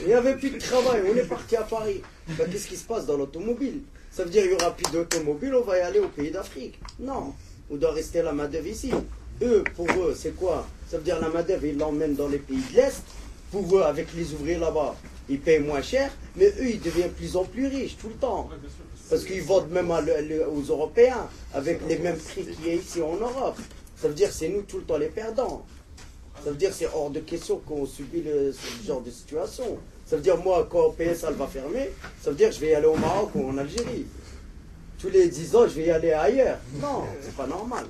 Il 0.00 0.06
n'y 0.08 0.12
avait 0.14 0.34
plus 0.36 0.50
de 0.50 0.58
travail, 0.58 1.02
on 1.10 1.16
est 1.16 1.24
parti 1.28 1.56
à 1.56 1.62
Paris. 1.62 2.02
Ben, 2.36 2.48
Qu'est-ce 2.50 2.66
qui 2.68 2.76
se 2.76 2.84
passe 2.84 3.06
dans 3.06 3.16
l'automobile? 3.16 3.80
Ça 4.10 4.24
veut 4.24 4.30
dire 4.30 4.42
qu'il 4.42 4.50
n'y 4.50 4.56
aura 4.56 4.72
plus 4.74 4.90
d'automobile, 4.92 5.54
on 5.54 5.62
va 5.62 5.78
y 5.78 5.80
aller 5.80 6.00
au 6.00 6.08
pays 6.08 6.30
d'Afrique. 6.30 6.78
Non, 6.98 7.32
on 7.70 7.76
doit 7.76 7.92
rester 7.92 8.22
la 8.22 8.32
main-d'œuvre 8.32 8.66
ici. 8.66 8.90
Eux, 9.42 9.62
pour 9.76 9.86
eux, 9.86 10.14
c'est 10.18 10.34
quoi? 10.36 10.66
Ça 10.90 10.98
veut 10.98 11.04
dire 11.04 11.20
la 11.20 11.28
main-d'œuvre, 11.28 11.64
ils 11.64 11.78
l'emmènent 11.78 12.14
dans 12.16 12.28
les 12.28 12.38
pays 12.38 12.60
de 12.72 12.76
l'Est. 12.76 13.02
Pour 13.52 13.76
eux, 13.76 13.82
avec 13.82 14.08
les 14.14 14.32
ouvriers 14.34 14.58
là-bas, 14.58 14.94
ils 15.28 15.40
payent 15.40 15.60
moins 15.60 15.82
cher, 15.82 16.10
mais 16.36 16.46
eux, 16.60 16.68
ils 16.70 16.80
deviennent 16.80 17.08
de 17.08 17.14
plus 17.14 17.36
en 17.36 17.44
plus 17.44 17.66
riches 17.66 17.96
tout 17.96 18.08
le 18.08 18.14
temps. 18.14 18.48
Parce 19.08 19.24
qu'ils 19.24 19.42
vendent 19.42 19.70
même 19.70 19.90
à 19.90 20.00
le- 20.00 20.20
le- 20.28 20.48
aux 20.48 20.62
Européens 20.62 21.26
avec 21.54 21.80
les 21.88 21.98
mêmes 21.98 22.18
prix 22.18 22.44
qu'il 22.44 22.66
y 22.66 22.70
a 22.70 22.74
ici 22.74 23.00
en 23.02 23.14
Europe. 23.16 23.58
Ça 24.00 24.08
veut 24.08 24.14
dire 24.14 24.28
que 24.28 24.34
c'est 24.34 24.48
nous 24.48 24.62
tout 24.62 24.78
le 24.78 24.84
temps 24.84 24.96
les 24.98 25.08
perdants. 25.08 25.64
Ça 26.42 26.50
veut 26.50 26.56
dire 26.56 26.70
que 26.70 26.76
c'est 26.76 26.86
hors 26.94 27.10
de 27.10 27.20
question 27.20 27.58
qu'on 27.58 27.84
subit 27.84 28.22
le- 28.22 28.52
ce 28.52 28.86
genre 28.86 29.02
de 29.02 29.10
situation. 29.10 29.76
Ça 30.06 30.16
veut 30.16 30.22
dire 30.22 30.38
moi, 30.38 30.66
quand 30.70 30.90
PSA 30.92 31.30
va 31.32 31.46
fermer, 31.46 31.90
ça 32.22 32.30
veut 32.30 32.36
dire 32.36 32.48
que 32.48 32.54
je 32.54 32.60
vais 32.60 32.70
y 32.70 32.74
aller 32.74 32.86
au 32.86 32.96
Maroc 32.96 33.30
ou 33.34 33.48
en 33.48 33.58
Algérie. 33.58 34.06
Tous 34.98 35.10
les 35.10 35.28
10 35.28 35.54
ans, 35.54 35.66
je 35.68 35.74
vais 35.74 35.86
y 35.86 35.90
aller 35.90 36.12
ailleurs. 36.12 36.58
Non, 36.80 37.04
c'est 37.20 37.34
pas 37.36 37.46
normal. 37.46 37.84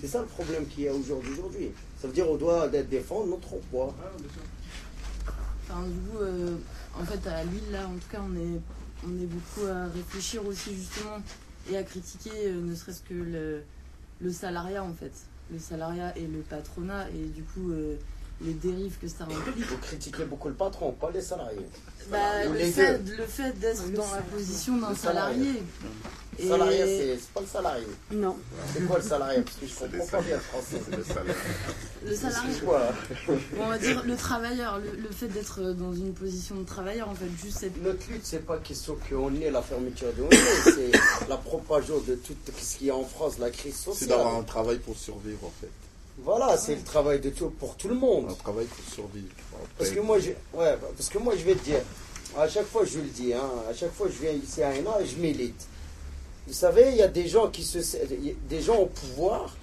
C'est 0.00 0.08
ça 0.08 0.20
le 0.20 0.26
problème 0.26 0.66
qu'il 0.66 0.84
y 0.84 0.88
a 0.88 0.94
aujourd'hui. 0.94 1.32
aujourd'hui. 1.32 1.70
Ça 2.00 2.06
veut 2.08 2.12
dire 2.14 2.26
qu'on 2.26 2.36
doit 2.36 2.68
défendre 2.68 3.26
notre 3.26 3.54
emploi. 3.54 3.94
Enfin, 5.68 5.82
du 5.86 5.98
coup, 6.10 6.18
euh, 6.20 6.56
en 7.00 7.04
fait, 7.04 7.26
à 7.28 7.44
Lille, 7.44 7.70
là, 7.70 7.86
en 7.86 7.94
tout 7.94 8.08
cas, 8.10 8.20
on 8.22 8.34
est, 8.36 8.60
on 9.06 9.22
est 9.22 9.26
beaucoup 9.26 9.66
à 9.70 9.86
réfléchir 9.86 10.44
aussi, 10.46 10.74
justement, 10.74 11.18
et 11.70 11.76
à 11.76 11.82
critiquer, 11.82 12.30
euh, 12.46 12.60
ne 12.60 12.74
serait-ce 12.74 13.00
que 13.02 13.14
le, 13.14 13.62
le 14.20 14.32
salariat, 14.32 14.82
en 14.84 14.92
fait. 14.92 15.12
Le 15.52 15.58
salariat 15.58 16.16
et 16.16 16.26
le 16.26 16.40
patronat, 16.40 17.08
et 17.10 17.26
du 17.26 17.42
coup, 17.42 17.70
euh, 17.70 17.96
les 18.40 18.54
dérives 18.54 18.96
que 18.98 19.06
ça 19.08 19.24
implique. 19.24 19.66
Vous 19.66 19.78
critiquez 19.78 20.24
beaucoup 20.24 20.48
le 20.48 20.54
patron, 20.54 20.92
pas 20.92 21.10
les 21.10 21.20
salariés. 21.20 21.66
Bah, 22.10 22.44
le, 22.44 22.54
les 22.54 22.70
fait, 22.70 22.98
deux. 22.98 23.16
le 23.16 23.26
fait 23.26 23.52
d'être 23.58 23.90
dans 23.92 24.12
la 24.14 24.22
position 24.22 24.78
d'un 24.78 24.94
salarié. 24.94 25.62
Le 26.38 26.48
salarié, 26.48 26.78
c'est- 26.84 27.18
c'est 27.18 27.30
pas 27.32 27.40
le 27.40 27.46
salarié. 27.46 27.86
Non. 28.12 28.36
C'est 28.72 28.86
quoi 28.86 28.96
le 28.98 29.02
salarié? 29.04 29.40
Parce 29.42 29.56
que 29.56 29.66
je 29.66 29.74
comprends 29.74 30.06
pas 30.18 30.22
bien 30.22 30.36
le 30.36 30.40
français. 30.42 30.76
C'est 30.84 30.96
le 30.96 31.04
salarié. 31.04 31.32
Le 32.06 32.14
salarié. 32.14 32.50
C'est 32.54 32.64
quoi? 32.64 32.82
Bon, 33.28 33.38
on 33.64 33.68
va 33.68 33.78
dire 33.78 34.02
le 34.04 34.16
travailleur, 34.16 34.78
le, 34.78 34.90
le 35.00 35.08
fait 35.10 35.28
d'être 35.28 35.60
dans 35.72 35.92
une 35.94 36.12
position 36.14 36.56
de 36.56 36.64
travailleur, 36.64 37.08
en 37.08 37.14
fait, 37.14 37.26
juste 37.42 37.58
cette. 37.58 37.82
Notre 37.82 38.06
lutte, 38.10 38.24
c'est 38.24 38.44
pas 38.44 38.58
question 38.58 38.96
qu'on 39.08 39.34
ait 39.40 39.50
la 39.50 39.62
fermeture 39.62 40.12
de 40.14 40.22
ONG, 40.22 40.34
c'est 40.64 40.92
la 41.28 41.36
propagation 41.36 41.98
de 42.00 42.14
tout 42.16 42.34
ce 42.60 42.76
qu'il 42.76 42.86
y 42.88 42.90
a 42.90 42.96
en 42.96 43.04
France, 43.04 43.38
la 43.38 43.50
crise 43.50 43.74
C'est 43.76 43.84
sociale. 43.84 44.08
d'avoir 44.10 44.34
un 44.36 44.42
travail 44.42 44.78
pour 44.78 44.96
survivre 44.96 45.44
en 45.44 45.52
fait. 45.60 45.70
Voilà, 46.18 46.56
c'est 46.56 46.76
le 46.76 46.82
travail 46.82 47.18
de 47.20 47.30
tout, 47.30 47.50
pour 47.50 47.76
tout 47.76 47.88
le 47.88 47.94
monde. 47.96 48.26
Un 48.30 48.34
travail 48.34 48.66
pour 48.66 48.94
survivre. 48.94 49.26
Parce 49.76 49.90
que 49.90 49.98
moi, 50.00 50.18
je, 50.20 50.30
ouais, 50.56 50.78
parce 50.96 51.08
que 51.08 51.18
moi, 51.18 51.34
je 51.36 51.42
vais 51.44 51.54
te 51.56 51.64
dire, 51.64 51.80
à 52.38 52.48
chaque 52.48 52.66
fois, 52.66 52.84
je 52.84 52.98
le 52.98 53.06
dis, 53.08 53.32
hein, 53.34 53.50
à 53.68 53.74
chaque 53.74 53.92
fois, 53.92 54.06
je 54.08 54.20
viens 54.22 54.30
ici 54.30 54.62
à 54.62 54.72
Hénin 54.74 54.92
et 55.00 55.06
je 55.06 55.16
milite. 55.16 55.66
Vous 56.46 56.52
savez, 56.52 56.90
il 56.90 56.96
y 56.96 57.02
a 57.02 57.08
des 57.08 57.26
gens 57.26 57.48
qui 57.48 57.62
se, 57.64 57.78
des 58.48 58.60
gens 58.60 58.76
au 58.76 58.86
pouvoir, 58.86 59.54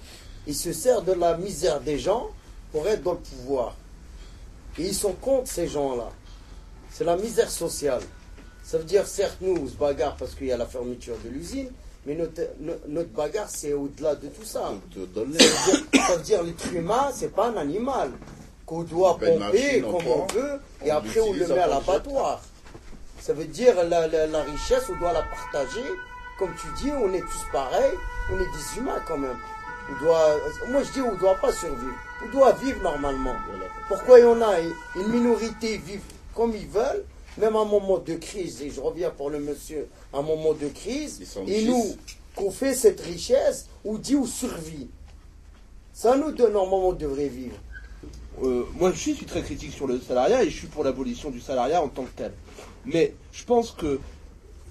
ils 0.46 0.54
se 0.54 0.72
servent 0.72 1.04
de 1.04 1.12
la 1.12 1.36
misère 1.36 1.80
des 1.80 1.98
gens 1.98 2.28
pour 2.72 2.88
être 2.88 3.02
dans 3.02 3.12
le 3.12 3.18
pouvoir. 3.18 3.76
Et 4.78 4.82
ils 4.86 4.94
sont 4.94 5.12
contre 5.12 5.48
ces 5.48 5.68
gens-là. 5.68 6.10
C'est 6.90 7.04
la 7.04 7.16
misère 7.16 7.50
sociale. 7.50 8.02
Ça 8.64 8.78
veut 8.78 8.84
dire, 8.84 9.06
certes, 9.06 9.36
nous, 9.40 9.56
on 9.62 9.66
se 9.68 9.74
bagarre 9.74 10.16
parce 10.16 10.34
qu'il 10.34 10.46
y 10.48 10.52
a 10.52 10.56
la 10.56 10.66
fermeture 10.66 11.16
de 11.24 11.28
l'usine, 11.28 11.70
mais 12.06 12.14
notre, 12.14 12.40
no- 12.60 12.74
notre 12.88 13.10
bagarre, 13.10 13.48
c'est 13.48 13.72
au-delà 13.72 14.14
de 14.16 14.28
tout 14.28 14.44
ça. 14.44 14.72
Ça 16.06 16.16
veut 16.16 16.22
dire, 16.22 16.42
l'être 16.42 16.72
humain, 16.72 17.10
c'est 17.14 17.32
pas 17.34 17.48
un 17.48 17.56
animal 17.56 18.10
qu'on 18.66 18.82
doit 18.82 19.18
pomper 19.36 19.80
comme 19.92 20.06
on 20.06 20.26
veut, 20.32 20.60
et 20.84 20.90
après 20.90 21.20
on 21.20 21.32
le 21.32 21.46
met 21.54 21.60
à 21.60 21.66
l'abattoir. 21.68 22.42
Ça 23.20 23.32
veut 23.34 23.44
dire 23.44 23.74
la, 23.84 24.08
la, 24.08 24.26
la 24.26 24.42
richesse, 24.42 24.84
on 24.92 24.98
doit 24.98 25.12
la 25.12 25.22
partager. 25.22 25.84
Comme 26.42 26.56
tu 26.56 26.66
dis, 26.82 26.90
on 26.90 27.12
est 27.12 27.20
tous 27.20 27.46
pareils, 27.52 27.96
on 28.28 28.34
est 28.34 28.38
des 28.38 28.78
humains 28.80 29.00
quand 29.06 29.16
même. 29.16 29.36
On 29.88 30.04
doit, 30.04 30.36
moi 30.70 30.82
je 30.82 30.90
dis 30.90 31.00
on 31.00 31.12
ne 31.12 31.16
doit 31.16 31.36
pas 31.36 31.52
survivre, 31.52 31.94
on 32.26 32.32
doit 32.32 32.50
vivre 32.54 32.82
normalement. 32.82 33.36
Pourquoi 33.86 34.18
il 34.18 34.22
y 34.22 34.26
en 34.26 34.42
a 34.42 34.58
une 34.58 35.06
minorité 35.06 35.76
vivent 35.76 36.02
comme 36.34 36.52
ils 36.56 36.66
veulent, 36.66 37.04
même 37.38 37.54
à 37.54 37.60
un 37.60 37.64
moment 37.64 37.98
de 37.98 38.14
crise, 38.14 38.60
et 38.60 38.70
je 38.70 38.80
reviens 38.80 39.10
pour 39.10 39.30
le 39.30 39.38
monsieur, 39.38 39.86
à 40.12 40.18
un 40.18 40.22
moment 40.22 40.52
de 40.52 40.66
crise, 40.66 41.22
et 41.46 41.64
nous, 41.64 41.96
qu'on 42.34 42.50
fait 42.50 42.74
cette 42.74 43.00
richesse, 43.02 43.68
on 43.84 43.94
dit 43.94 44.16
on 44.16 44.26
survit. 44.26 44.88
Ça 45.92 46.16
nous 46.16 46.32
donne 46.32 46.54
normalement 46.54 46.88
on 46.88 46.92
devrait 46.92 47.28
vivre. 47.28 47.54
Euh, 48.42 48.64
moi 48.74 48.90
je 48.90 48.98
suis 48.98 49.14
très 49.26 49.42
critique 49.42 49.72
sur 49.72 49.86
le 49.86 50.00
salariat 50.00 50.42
et 50.42 50.50
je 50.50 50.56
suis 50.56 50.66
pour 50.66 50.82
l'abolition 50.82 51.30
du 51.30 51.38
salariat 51.38 51.80
en 51.80 51.88
tant 51.88 52.02
que 52.02 52.16
tel. 52.16 52.32
Mais 52.84 53.14
je 53.30 53.44
pense 53.44 53.70
que, 53.70 54.00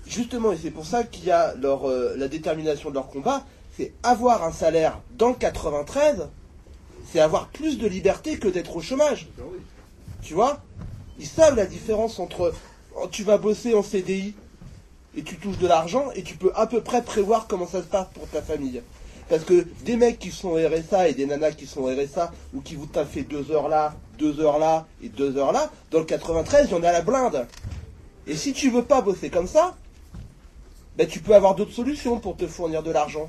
justement, 0.06 0.52
et 0.52 0.58
c'est 0.62 0.72
pour 0.72 0.86
ça 0.86 1.04
qu'il 1.04 1.26
y 1.26 1.32
a 1.32 1.56
leur, 1.56 1.90
euh, 1.90 2.16
la 2.18 2.28
détermination 2.28 2.90
de 2.90 2.96
leur 2.96 3.08
combat, 3.08 3.46
c'est 3.78 3.94
avoir 4.04 4.44
un 4.44 4.52
salaire 4.52 5.00
dans 5.18 5.30
le 5.30 5.36
93, 5.36 6.28
c'est 7.12 7.20
avoir 7.20 7.48
plus 7.50 7.78
de 7.78 7.88
liberté 7.88 8.38
que 8.38 8.48
d'être 8.48 8.76
au 8.76 8.82
chômage. 8.82 9.30
Tu 10.22 10.34
vois? 10.34 10.62
Ils 11.20 11.28
savent 11.28 11.56
la 11.56 11.66
différence 11.66 12.20
entre 12.20 12.54
oh, 12.96 13.08
tu 13.10 13.24
vas 13.24 13.38
bosser 13.38 13.74
en 13.74 13.84
CDI 13.84 14.34
et 15.16 15.24
tu 15.24 15.38
touches 15.38 15.58
de 15.58 15.68
l'argent 15.68 16.10
et 16.16 16.24
tu 16.24 16.36
peux 16.36 16.52
à 16.56 16.68
peu 16.68 16.82
près 16.82 17.02
prévoir 17.02 17.48
comment 17.48 17.68
ça 17.68 17.82
se 17.82 17.88
passe 17.88 18.08
pour 18.14 18.28
ta 18.28 18.42
famille. 18.42 18.82
Parce 19.30 19.44
que 19.44 19.66
des 19.86 19.96
mecs 19.96 20.20
qui 20.20 20.32
sont 20.32 20.56
RSA 20.56 21.10
et 21.10 21.14
des 21.14 21.26
nanas 21.26 21.52
qui 21.52 21.66
sont 21.66 21.84
RSA 21.84 22.32
ou 22.54 22.62
qui 22.62 22.76
vous 22.76 22.86
taffent 22.86 23.18
deux 23.30 23.52
heures 23.52 23.70
là, 23.70 23.96
deux 24.20 24.40
heures 24.42 24.60
là 24.60 24.88
et 25.02 25.10
deux 25.10 25.38
heures 25.38 25.54
là, 25.54 25.72
dans 25.90 26.00
le 26.00 26.06
93, 26.06 26.68
il 26.70 26.72
y 26.72 26.76
en 26.76 26.84
a 26.84 26.92
la 26.92 27.02
blinde. 27.02 27.48
Et 28.28 28.36
si 28.36 28.54
tu 28.54 28.70
veux 28.70 28.84
pas 28.84 29.02
bosser 29.02 29.30
comme 29.30 29.48
ça, 29.48 29.76
ben 31.02 31.08
tu 31.08 31.20
peux 31.20 31.34
avoir 31.34 31.56
d'autres 31.56 31.72
solutions 31.74 32.20
pour 32.20 32.38
te 32.38 32.46
fournir 32.46 32.84
de 32.84 32.92
l'argent. 32.92 33.28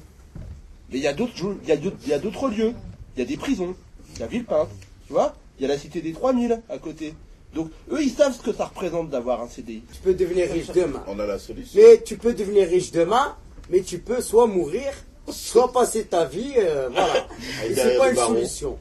Mais 0.91 0.99
il 0.99 1.03
y 1.03 1.07
a 1.07 1.15
d'autres 1.15 1.35
jou- 1.35 1.57
il 1.63 1.69
y 1.71 1.73
a 1.73 1.77
d'autres- 1.79 1.97
il 2.03 2.09
y 2.11 2.13
a 2.13 2.19
d'autres 2.19 2.49
lieux. 2.49 2.75
Il 3.17 3.21
y 3.21 3.23
a 3.23 3.25
des 3.27 3.39
prisons. 3.39 3.75
Il 4.15 4.21
y 4.21 4.23
a 4.23 4.27
Villepinte. 4.27 4.69
Tu 5.07 5.13
vois 5.15 5.35
Il 5.59 5.63
y 5.63 5.65
a 5.65 5.69
la 5.69 5.79
cité 5.79 6.03
des 6.03 6.13
3000 6.13 6.61
à 6.69 6.77
côté. 6.77 7.15
Donc 7.55 7.71
eux, 7.91 8.03
ils 8.03 8.11
savent 8.11 8.35
ce 8.37 8.43
que 8.43 8.53
ça 8.53 8.67
représente 8.67 9.09
d'avoir 9.09 9.41
un 9.41 9.49
CDI. 9.49 9.83
Tu 9.91 10.01
peux 10.03 10.13
devenir 10.13 10.51
riche 10.51 10.67
demain. 10.69 11.03
On 11.07 11.19
a 11.19 11.25
la 11.27 11.39
solution. 11.39 11.81
Mais 11.81 12.03
tu 12.03 12.19
peux 12.19 12.35
devenir 12.35 12.69
riche 12.69 12.91
demain, 12.93 13.37
mais 13.71 13.81
tu 13.81 13.99
peux 14.01 14.21
soit 14.21 14.47
mourir, 14.47 14.93
soit 15.31 15.73
passer 15.73 16.05
ta 16.05 16.27
vie, 16.27 16.53
euh, 16.59 16.91
voilà. 16.93 17.27
Et 17.67 17.75
c'est 17.75 17.97
pas 17.97 18.11
une 18.11 18.17
solution. 18.37 18.79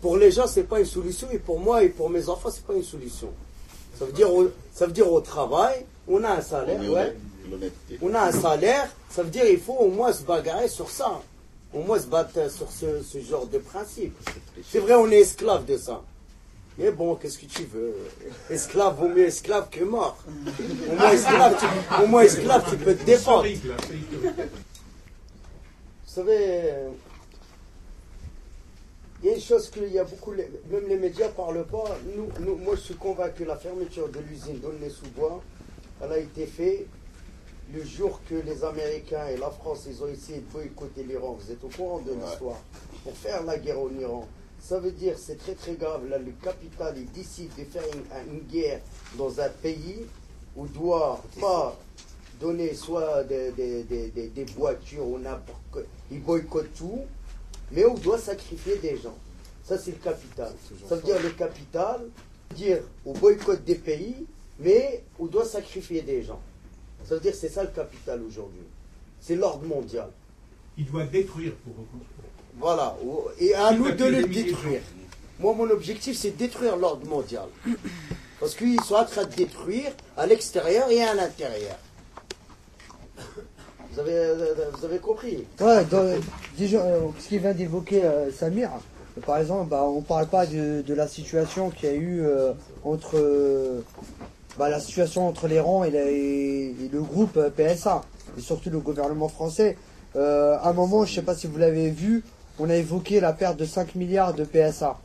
Pour 0.00 0.16
les 0.16 0.30
gens, 0.30 0.46
c'est 0.46 0.64
pas 0.64 0.78
une 0.80 0.86
solution, 0.86 1.28
et 1.32 1.38
pour 1.38 1.58
moi 1.58 1.82
et 1.82 1.88
pour 1.88 2.08
mes 2.10 2.28
enfants, 2.28 2.50
c'est 2.50 2.64
pas 2.64 2.74
une 2.74 2.82
solution. 2.84 3.28
Ça 3.98 4.04
veut 4.04 4.12
dire, 4.12 4.32
au, 4.32 4.48
ça 4.72 4.86
veut 4.86 4.92
dire 4.92 5.10
au 5.10 5.20
travail, 5.20 5.84
on 6.06 6.22
a 6.24 6.28
un 6.30 6.40
salaire, 6.42 6.80
ouais. 6.94 7.16
L'honnêteté. 7.50 7.98
On 8.02 8.14
a 8.14 8.20
un 8.22 8.32
salaire, 8.32 8.88
ça 9.10 9.22
veut 9.22 9.30
dire 9.30 9.44
il 9.46 9.58
faut 9.60 9.74
au 9.74 9.88
moins 9.90 10.12
se 10.12 10.22
bagarrer 10.22 10.68
sur 10.68 10.90
ça. 10.90 11.20
Au 11.74 11.80
moins 11.80 11.98
se 11.98 12.06
battre 12.06 12.50
sur 12.50 12.70
ce, 12.70 13.02
ce 13.02 13.20
genre 13.20 13.46
de 13.46 13.58
principe. 13.58 14.16
C'est 14.70 14.78
vrai, 14.78 14.94
on 14.94 15.10
est 15.10 15.20
esclave 15.20 15.64
de 15.66 15.76
ça. 15.76 16.02
Mais 16.78 16.90
bon, 16.90 17.14
qu'est-ce 17.16 17.38
que 17.38 17.46
tu 17.46 17.64
veux? 17.64 17.94
Esclave 18.50 18.98
vaut 18.98 19.08
mieux 19.08 19.26
esclave 19.26 19.68
que 19.70 19.82
mort. 19.82 20.16
Au 20.90 20.94
moins 20.94 21.10
esclave, 21.10 21.56
tu, 21.58 22.02
au 22.02 22.06
moins 22.06 22.22
esclave, 22.22 22.64
tu 22.70 22.76
peux 22.76 22.94
te 22.94 23.04
défendre. 23.04 23.46
Vous 23.48 24.42
savez, 26.04 26.72
Il 29.22 29.30
y 29.30 29.32
a 29.32 29.34
une 29.36 29.40
chose 29.40 29.70
qu'il 29.70 29.88
y 29.92 29.98
a 29.98 30.04
beaucoup, 30.04 30.32
même 30.32 30.86
les 30.88 30.96
médias 30.96 31.28
parlent 31.28 31.64
pas. 31.66 31.96
Nous, 32.14 32.28
nous- 32.44 32.56
moi, 32.56 32.74
je 32.76 32.80
suis 32.82 32.94
convaincu 32.94 33.42
que 33.44 33.48
la 33.48 33.56
fermeture 33.56 34.08
de 34.08 34.20
l'usine 34.20 34.58
d'Aulnay-sous-Bois, 34.60 35.42
elle 36.02 36.12
a 36.12 36.18
été 36.18 36.46
faite 36.46 36.86
le 37.74 37.84
jour 37.84 38.20
que 38.28 38.34
les 38.36 38.64
Américains 38.64 39.26
et 39.28 39.36
la 39.36 39.50
France, 39.50 39.86
ils 39.88 40.02
ont 40.02 40.06
essayé 40.08 40.38
de 40.38 40.44
boycotter 40.52 41.02
l'Iran. 41.02 41.36
Vous 41.40 41.50
êtes 41.50 41.62
au 41.64 41.68
courant 41.68 41.98
de 42.00 42.12
l'histoire 42.12 42.60
Pour 43.02 43.12
faire 43.16 43.42
la 43.44 43.58
guerre 43.58 43.80
en 43.80 43.90
Iran. 43.90 44.26
Ça 44.60 44.78
veut 44.78 44.92
dire, 44.92 45.16
c'est 45.18 45.36
très 45.38 45.54
très 45.54 45.74
grave. 45.74 46.08
Là, 46.08 46.18
le 46.18 46.32
capital, 46.42 46.94
il 46.96 47.10
décide 47.12 47.50
de 47.58 47.64
faire 47.64 47.82
une, 47.92 48.32
une 48.34 48.40
guerre 48.48 48.80
dans 49.18 49.40
un 49.40 49.48
pays 49.48 50.06
où 50.56 50.66
doit 50.66 51.22
pas 51.40 51.76
donner 52.40 52.74
soit 52.74 53.24
des, 53.24 53.50
des, 53.52 53.82
des, 53.84 54.08
des- 54.08 54.28
des 54.28 54.44
voitures 54.44 55.06
ou 55.06 55.18
n'importe 55.18 55.60
quoi. 55.72 55.82
Il 56.10 56.22
boycotte 56.22 56.72
tout, 56.74 57.00
mais 57.72 57.84
on 57.84 57.94
doit 57.94 58.18
sacrifier 58.18 58.76
des 58.76 58.96
gens. 58.96 59.16
Ça, 59.64 59.76
c'est 59.78 59.90
le 59.92 59.96
capital. 59.98 60.52
Ça 60.88 60.96
veut 60.96 61.02
dire 61.02 61.20
le 61.22 61.30
capital, 61.30 62.00
dire 62.54 62.78
au 63.04 63.12
boycott 63.12 63.62
des 63.64 63.74
pays, 63.74 64.26
mais 64.60 65.02
on 65.18 65.26
doit 65.26 65.44
sacrifier 65.44 66.02
des 66.02 66.22
gens. 66.22 66.40
Ça 67.08 67.14
veut 67.14 67.20
dire 67.20 67.34
c'est 67.34 67.48
ça 67.48 67.62
le 67.62 67.68
capital 67.70 68.20
aujourd'hui. 68.22 68.62
C'est 69.20 69.36
l'ordre 69.36 69.64
mondial. 69.66 70.08
Il 70.78 70.84
doit 70.86 71.04
détruire 71.04 71.52
pour 71.64 71.72
reconstruire. 71.72 72.30
Voilà. 72.58 72.96
Et 73.38 73.54
à 73.54 73.72
nous 73.72 73.90
de 73.92 74.04
le 74.04 74.22
détruire. 74.24 74.80
Moi, 75.38 75.54
mon 75.54 75.68
objectif, 75.70 76.16
c'est 76.16 76.30
de 76.32 76.36
détruire 76.36 76.76
l'ordre 76.76 77.06
mondial. 77.06 77.46
Parce 78.40 78.54
qu'ils 78.54 78.80
sont 78.82 78.94
en 78.94 79.04
train 79.04 79.24
de 79.24 79.34
détruire 79.34 79.90
à 80.16 80.26
l'extérieur 80.26 80.90
et 80.90 81.02
à 81.02 81.14
l'intérieur. 81.14 81.76
Vous 83.92 84.00
avez, 84.00 84.34
vous 84.74 84.84
avez 84.84 84.98
compris? 84.98 85.44
Ouais, 85.60 85.84
dans- 85.86 86.20
déjà, 86.58 86.82
euh, 86.84 87.00
ce 87.18 87.28
qu'il 87.28 87.40
vient 87.40 87.54
d'évoquer 87.54 88.04
euh, 88.04 88.30
Samir, 88.30 88.70
par 89.24 89.38
exemple, 89.38 89.70
bah, 89.70 89.84
on 89.84 90.02
parle 90.02 90.26
pas 90.26 90.44
de, 90.46 90.82
de 90.82 90.94
la 90.94 91.08
situation 91.08 91.70
qu'il 91.70 91.88
y 91.88 91.92
a 91.92 91.94
eu 91.96 92.20
euh, 92.20 92.52
entre 92.84 93.12
euh, 93.16 93.80
bah, 94.58 94.68
la 94.68 94.80
situation 94.80 95.28
entre 95.28 95.48
l'Iran 95.48 95.84
et, 95.84 95.88
et- 95.88 96.88
le 96.92 97.02
groupe 97.02 97.36
euh, 97.36 97.50
PSA, 97.50 98.02
et 98.38 98.40
surtout 98.40 98.70
le 98.70 98.78
gouvernement 98.80 99.28
français. 99.28 99.76
Euh, 100.16 100.56
à 100.62 100.68
un 100.70 100.72
moment, 100.72 101.04
je 101.04 101.14
sais 101.14 101.22
pas 101.22 101.34
si 101.34 101.46
vous 101.46 101.58
l'avez 101.58 101.90
vu, 101.90 102.24
on 102.58 102.70
a 102.70 102.74
évoqué 102.76 103.20
la 103.20 103.32
perte 103.32 103.58
de 103.58 103.64
5 103.66 103.94
milliards 103.96 104.32
de 104.34 104.44
PSA. 104.44 104.98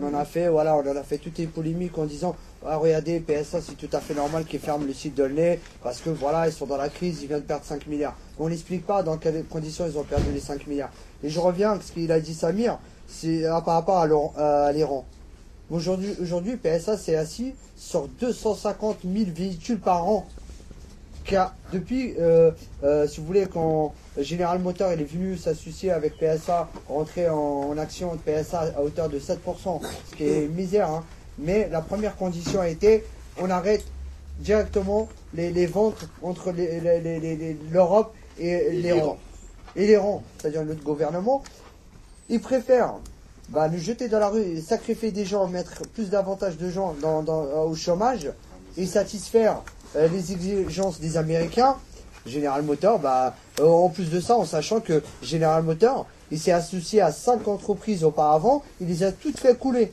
On 0.00 0.06
en 0.08 0.14
a 0.14 0.24
fait, 0.24 0.48
voilà, 0.48 0.74
on 0.76 0.80
en 0.80 0.96
a 0.96 1.02
fait 1.02 1.18
toutes 1.18 1.38
les 1.38 1.46
polémiques 1.46 1.96
en 1.98 2.04
disant 2.04 2.34
ah, 2.66 2.78
regardez, 2.78 3.20
PSA, 3.20 3.60
c'est 3.60 3.76
tout 3.76 3.94
à 3.94 4.00
fait 4.00 4.14
normal 4.14 4.44
qu'ils 4.46 4.58
ferment 4.58 4.86
le 4.86 4.94
site 4.94 5.14
d'Aulnay 5.14 5.60
parce 5.82 6.00
que 6.00 6.08
voilà, 6.10 6.48
ils 6.48 6.52
sont 6.52 6.66
dans 6.66 6.78
la 6.78 6.88
crise, 6.88 7.22
ils 7.22 7.28
viennent 7.28 7.40
de 7.42 7.44
perdre 7.46 7.64
5 7.64 7.86
milliards. 7.86 8.16
On 8.38 8.48
n'explique 8.48 8.86
pas 8.86 9.02
dans 9.02 9.18
quelles 9.18 9.44
conditions 9.44 9.86
ils 9.86 9.98
ont 9.98 10.02
perdu 10.02 10.32
les 10.32 10.40
5 10.40 10.66
milliards. 10.66 10.90
Et 11.22 11.28
je 11.28 11.38
reviens 11.38 11.72
à 11.72 11.80
ce 11.80 11.92
qu'il 11.92 12.10
a 12.10 12.18
dit 12.20 12.34
Samir, 12.34 12.78
c'est 13.06 13.44
euh, 13.44 13.60
par 13.60 13.74
rapport 13.74 13.98
à 13.98 14.72
l'Iran. 14.72 15.04
Aujourd'hui, 15.70 16.14
aujourd'hui, 16.20 16.56
PSA 16.56 16.96
s'est 16.98 17.16
assis 17.16 17.54
sur 17.76 18.06
250 18.20 18.98
000 19.04 19.30
véhicules 19.34 19.80
par 19.80 20.06
an. 20.08 20.26
Car 21.24 21.54
depuis, 21.72 22.14
euh, 22.20 22.50
euh, 22.82 23.08
si 23.08 23.20
vous 23.20 23.26
voulez, 23.26 23.46
quand 23.50 23.94
General 24.20 24.58
Motors 24.58 24.92
il 24.92 25.00
est 25.00 25.04
venu 25.04 25.38
s'associer 25.38 25.90
avec 25.90 26.18
PSA, 26.18 26.68
rentrer 26.86 27.30
en, 27.30 27.36
en 27.70 27.78
action 27.78 28.14
de 28.14 28.18
PSA 28.20 28.72
à 28.76 28.82
hauteur 28.82 29.08
de 29.08 29.18
7%, 29.18 29.80
ce 30.10 30.14
qui 30.16 30.24
est 30.24 30.48
misère, 30.48 30.90
hein. 30.90 31.02
mais 31.38 31.66
la 31.70 31.80
première 31.80 32.16
condition 32.16 32.60
a 32.60 32.68
été 32.68 33.04
on 33.40 33.48
arrête 33.48 33.84
directement 34.40 35.08
les, 35.32 35.50
les 35.50 35.64
ventes 35.66 36.06
entre 36.22 36.52
les- 36.52 36.78
les- 36.80 37.56
l'Europe 37.72 38.14
et 38.38 38.70
l'Iran. 38.72 39.16
Et 39.76 39.86
l'Iran, 39.86 40.22
c'est-à-dire 40.38 40.62
notre 40.64 40.82
gouvernement, 40.84 41.42
ils 42.28 42.40
préfèrent 42.40 42.96
bah, 43.50 43.68
nous 43.68 43.78
jeter 43.78 44.08
dans 44.08 44.18
la 44.18 44.28
rue 44.28 44.60
sacrifier 44.60 45.10
des 45.10 45.24
gens, 45.24 45.46
mettre 45.48 45.82
plus 45.88 46.10
d'avantages 46.10 46.56
de 46.56 46.70
gens 46.70 46.94
dans, 47.00 47.24
euh, 47.28 47.64
au 47.64 47.74
chômage 47.74 48.30
et 48.76 48.86
satisfaire 48.86 49.62
euh, 49.96 50.08
les 50.08 50.32
exigences 50.32 51.00
des 51.00 51.16
Américains. 51.16 51.76
General 52.26 52.62
Motors, 52.62 52.98
bah, 52.98 53.34
euh, 53.60 53.66
en 53.66 53.90
plus 53.90 54.10
de 54.10 54.18
ça, 54.18 54.36
en 54.36 54.46
sachant 54.46 54.80
que 54.80 55.02
General 55.22 55.62
Motors, 55.62 56.06
il 56.30 56.38
s'est 56.38 56.52
associé 56.52 57.02
à 57.02 57.12
cinq 57.12 57.46
entreprises 57.48 58.02
auparavant, 58.02 58.62
il 58.80 58.88
les 58.88 59.02
a 59.02 59.12
toutes 59.12 59.38
fait 59.38 59.58
couler. 59.58 59.92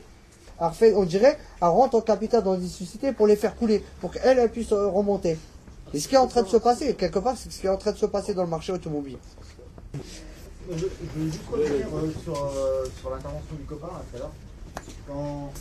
Alors, 0.58 0.74
fait, 0.74 0.94
on 0.94 1.04
dirait, 1.04 1.38
elle 1.60 1.68
rentre 1.68 1.96
en 1.96 2.00
capital 2.00 2.42
dans 2.42 2.56
des 2.56 2.68
sociétés 2.68 3.12
pour 3.12 3.26
les 3.26 3.36
faire 3.36 3.54
couler, 3.54 3.84
pour 4.00 4.12
qu'elles 4.12 4.38
elles 4.38 4.50
puissent 4.50 4.72
remonter. 4.72 5.36
Et 5.92 6.00
ce 6.00 6.08
qui 6.08 6.14
est 6.14 6.18
en 6.18 6.26
train 6.26 6.42
de 6.42 6.48
se 6.48 6.56
passer, 6.56 6.94
quelque 6.94 7.18
part, 7.18 7.36
c'est 7.36 7.52
ce 7.52 7.60
qui 7.60 7.66
est 7.66 7.70
en 7.70 7.76
train 7.76 7.92
de 7.92 7.98
se 7.98 8.06
passer 8.06 8.32
dans 8.32 8.44
le 8.44 8.48
marché 8.48 8.72
automobile. 8.72 9.18
Je, 10.70 10.76
je 10.76 11.18
veux 11.18 11.26
juste 11.30 11.48
revenir 11.50 11.86
euh, 11.94 12.10
sur, 12.22 12.36
euh, 12.44 12.86
sur 13.00 13.10
l'intervention 13.10 13.56
du 13.56 13.64
copain 13.64 13.88
là, 13.88 14.02
tout 14.10 14.16
à 14.16 14.18
l'heure. 14.20 14.32
Quand, 15.06 15.52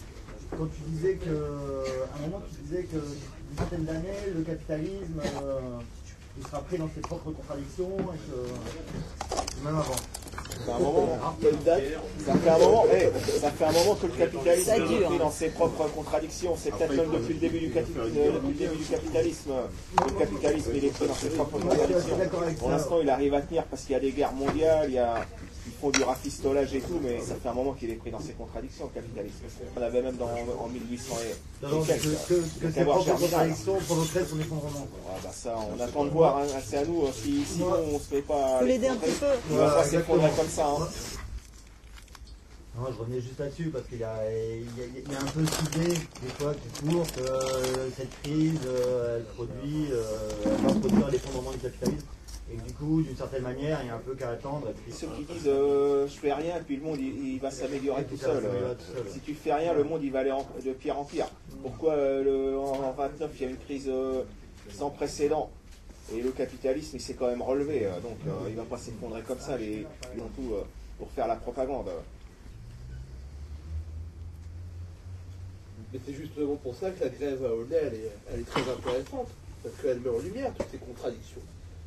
quand 0.57 0.65
tu 0.67 0.81
disais 0.91 1.15
que, 1.15 1.29
à 1.29 2.17
un 2.17 2.21
moment, 2.27 2.41
tu 2.53 2.61
disais 2.61 2.83
que 2.83 2.97
d'une 2.97 3.57
centaine 3.57 3.85
d'années, 3.85 4.31
le 4.35 4.41
capitalisme, 4.43 5.19
euh, 5.43 5.79
il 6.37 6.47
sera 6.47 6.61
pris 6.61 6.77
dans 6.77 6.89
ses 6.93 7.01
propres 7.01 7.31
contradictions 7.31 7.91
et 7.97 8.31
que 8.31 9.65
même 9.65 9.75
avant. 9.77 9.93
Ça 10.51 10.65
fait 10.65 10.71
un 10.73 10.79
moment, 10.79 11.07
quelle 11.41 11.57
date 11.59 11.81
ça 12.25 12.33
fait 12.35 12.49
un 12.49 12.57
moment, 12.59 12.85
ça 13.41 13.51
fait 13.51 13.65
un 13.65 13.71
moment 13.71 13.95
que 13.95 14.05
le 14.07 14.13
capitalisme 14.13 14.71
est 14.71 15.01
pris 15.05 15.17
dans 15.17 15.31
ses 15.31 15.49
propres 15.49 15.87
contradictions. 15.89 16.55
C'est 16.57 16.71
peut-être 16.71 16.93
même 16.95 17.11
depuis 17.11 17.33
le 17.33 17.39
début 17.39 17.59
du, 17.59 17.69
capi- 17.69 17.93
euh, 17.97 18.31
depuis 18.33 18.47
le 18.49 18.53
début 18.53 18.77
du 18.77 18.83
capitalisme. 18.85 19.51
Le 20.05 20.19
capitalisme 20.19 20.71
il 20.75 20.85
est 20.85 20.89
pris 20.89 21.07
dans 21.07 21.13
ses 21.15 21.29
propres 21.29 21.59
contradictions. 21.59 22.17
Pour 22.59 22.69
l'instant, 22.69 22.97
il 23.01 23.09
arrive 23.09 23.33
à 23.33 23.41
tenir 23.41 23.63
parce 23.65 23.83
qu'il 23.83 23.93
y 23.93 23.95
a 23.95 23.99
des 23.99 24.11
guerres 24.11 24.33
mondiales, 24.33 24.85
il 24.89 24.95
y 24.95 24.99
a, 24.99 25.25
ils 25.71 25.79
font 25.79 25.89
du 25.89 26.03
rafistolage 26.03 26.73
et 26.75 26.81
tout, 26.81 26.99
mais 27.01 27.19
ça 27.21 27.35
fait 27.35 27.49
un 27.49 27.53
moment 27.53 27.73
qu'il 27.73 27.89
est 27.89 27.95
pris 27.95 28.11
dans 28.11 28.19
ses 28.19 28.33
contradictions, 28.33 28.89
le 28.93 29.01
capitalisme. 29.01 29.35
On 29.77 29.81
avait 29.81 30.01
même 30.01 30.17
dans, 30.17 30.29
en 30.59 30.67
1800 30.67 31.15
et, 31.63 31.65
Non, 31.65 31.81
que, 31.81 32.71
ses 32.71 32.83
propres 32.83 33.15
contradictions 33.17 33.77
provoqueraient 33.87 34.25
son 34.25 34.39
effondrement. 34.39 34.87
Ah 35.09 35.17
bah 35.23 35.29
ça, 35.33 35.55
on 35.75 35.79
attend 35.79 36.05
de 36.05 36.09
voir, 36.09 36.37
hein. 36.37 36.45
c'est 36.65 36.77
à 36.77 36.85
nous. 36.85 37.03
Si, 37.13 37.43
sinon, 37.45 37.73
on 37.93 37.99
se 37.99 38.05
fait 38.05 38.21
pas. 38.21 38.59
Faut 38.59 38.65
l'aider 38.65 38.87
un 38.87 38.95
petit 38.97 39.11
peu. 39.19 39.25
Il 39.49 39.57
va 39.57 39.71
pas 39.71 39.83
s'effondrer 39.83 40.29
comme 40.37 40.49
ça. 40.49 40.67
hein. 40.67 40.87
Non, 42.77 42.87
je 42.89 42.97
revenais 42.99 43.19
juste 43.21 43.37
là-dessus 43.37 43.69
parce 43.69 43.85
qu'il 43.87 43.99
y 43.99 44.03
a, 44.03 44.15
il 44.31 44.61
y, 44.61 44.81
a, 44.81 44.85
il 45.05 45.11
y 45.11 45.15
a 45.15 45.19
un 45.19 45.25
peu 45.25 45.45
cette 45.45 45.75
idée 45.75 45.93
des 45.93 46.29
fois 46.39 46.53
qui 46.53 46.87
court 46.89 47.05
que 47.11 47.19
euh, 47.19 47.89
cette 47.97 48.21
crise 48.23 48.59
euh, 48.65 49.17
elle 49.17 49.25
produit, 49.35 49.87
euh, 49.91 50.03
elle 50.45 50.65
va 50.65 50.79
produire 50.79 51.09
l'effondrement 51.09 51.51
du 51.51 51.57
capitalisme 51.57 52.05
et 52.51 52.55
que 52.57 52.67
du 52.67 52.73
coup 52.73 53.01
d'une 53.01 53.15
certaine 53.15 53.43
manière 53.43 53.79
il 53.81 53.87
y 53.87 53.89
a 53.89 53.95
un 53.95 53.99
peu 53.99 54.13
qu'à 54.15 54.29
attendre. 54.31 54.69
Et 54.69 54.73
puis, 54.73 54.91
Ceux 54.91 55.07
qui 55.07 55.23
disent 55.23 55.47
euh, 55.47 56.07
je 56.07 56.13
fais 56.13 56.33
rien, 56.33 56.55
puis 56.65 56.75
le 56.77 56.83
monde 56.83 56.99
il, 56.99 57.33
il 57.35 57.39
va 57.39 57.49
s'améliorer 57.51 58.03
tout 58.05 58.15
Euh, 58.25 58.73
tout 58.75 58.93
seul. 58.95 59.07
Si 59.11 59.19
tu 59.19 59.33
fais 59.33 59.53
rien, 59.53 59.73
le 59.73 59.83
monde 59.83 60.03
il 60.03 60.11
va 60.11 60.19
aller 60.19 60.31
en- 60.31 60.45
de 60.63 60.71
pire 60.73 60.97
en 60.99 61.05
pire. 61.05 61.27
Pourquoi 61.61 61.93
euh, 61.93 62.23
le- 62.23 62.57
en, 62.57 62.83
en 62.83 62.91
29 62.91 63.31
il 63.35 63.41
y 63.41 63.45
a 63.45 63.49
une 63.49 63.57
crise 63.57 63.87
euh, 63.87 64.23
sans 64.71 64.89
précédent? 64.89 65.49
Et 66.13 66.21
le 66.21 66.31
capitalisme 66.31 66.97
il 66.97 67.01
s'est 67.01 67.13
quand 67.13 67.27
même 67.27 67.41
relevé, 67.41 67.85
euh, 67.85 67.99
donc 68.01 68.17
euh, 68.27 68.31
il 68.49 68.55
va 68.55 68.63
pas 68.63 68.77
s'effondrer 68.77 69.21
comme 69.21 69.39
ça, 69.39 69.55
les, 69.57 69.85
ont 70.19 70.27
tout 70.35 70.53
euh, 70.55 70.63
pour 70.97 71.09
faire 71.11 71.27
la 71.27 71.35
propagande. 71.37 71.87
Mais 75.93 75.99
c'est 76.05 76.13
justement 76.13 76.55
pour 76.55 76.75
ça 76.75 76.89
que 76.91 77.03
la 77.03 77.09
grève 77.09 77.43
à 77.45 77.53
Aulnay, 77.53 77.75
elle 77.81 77.93
est, 77.95 78.11
elle 78.33 78.39
est 78.41 78.49
très 78.49 78.61
intéressante, 78.61 79.27
parce 79.63 79.75
qu'elle 79.81 79.99
met 79.99 80.09
en 80.09 80.19
lumière 80.19 80.51
toutes 80.57 80.67
ces 80.71 80.77
contradictions. 80.77 81.41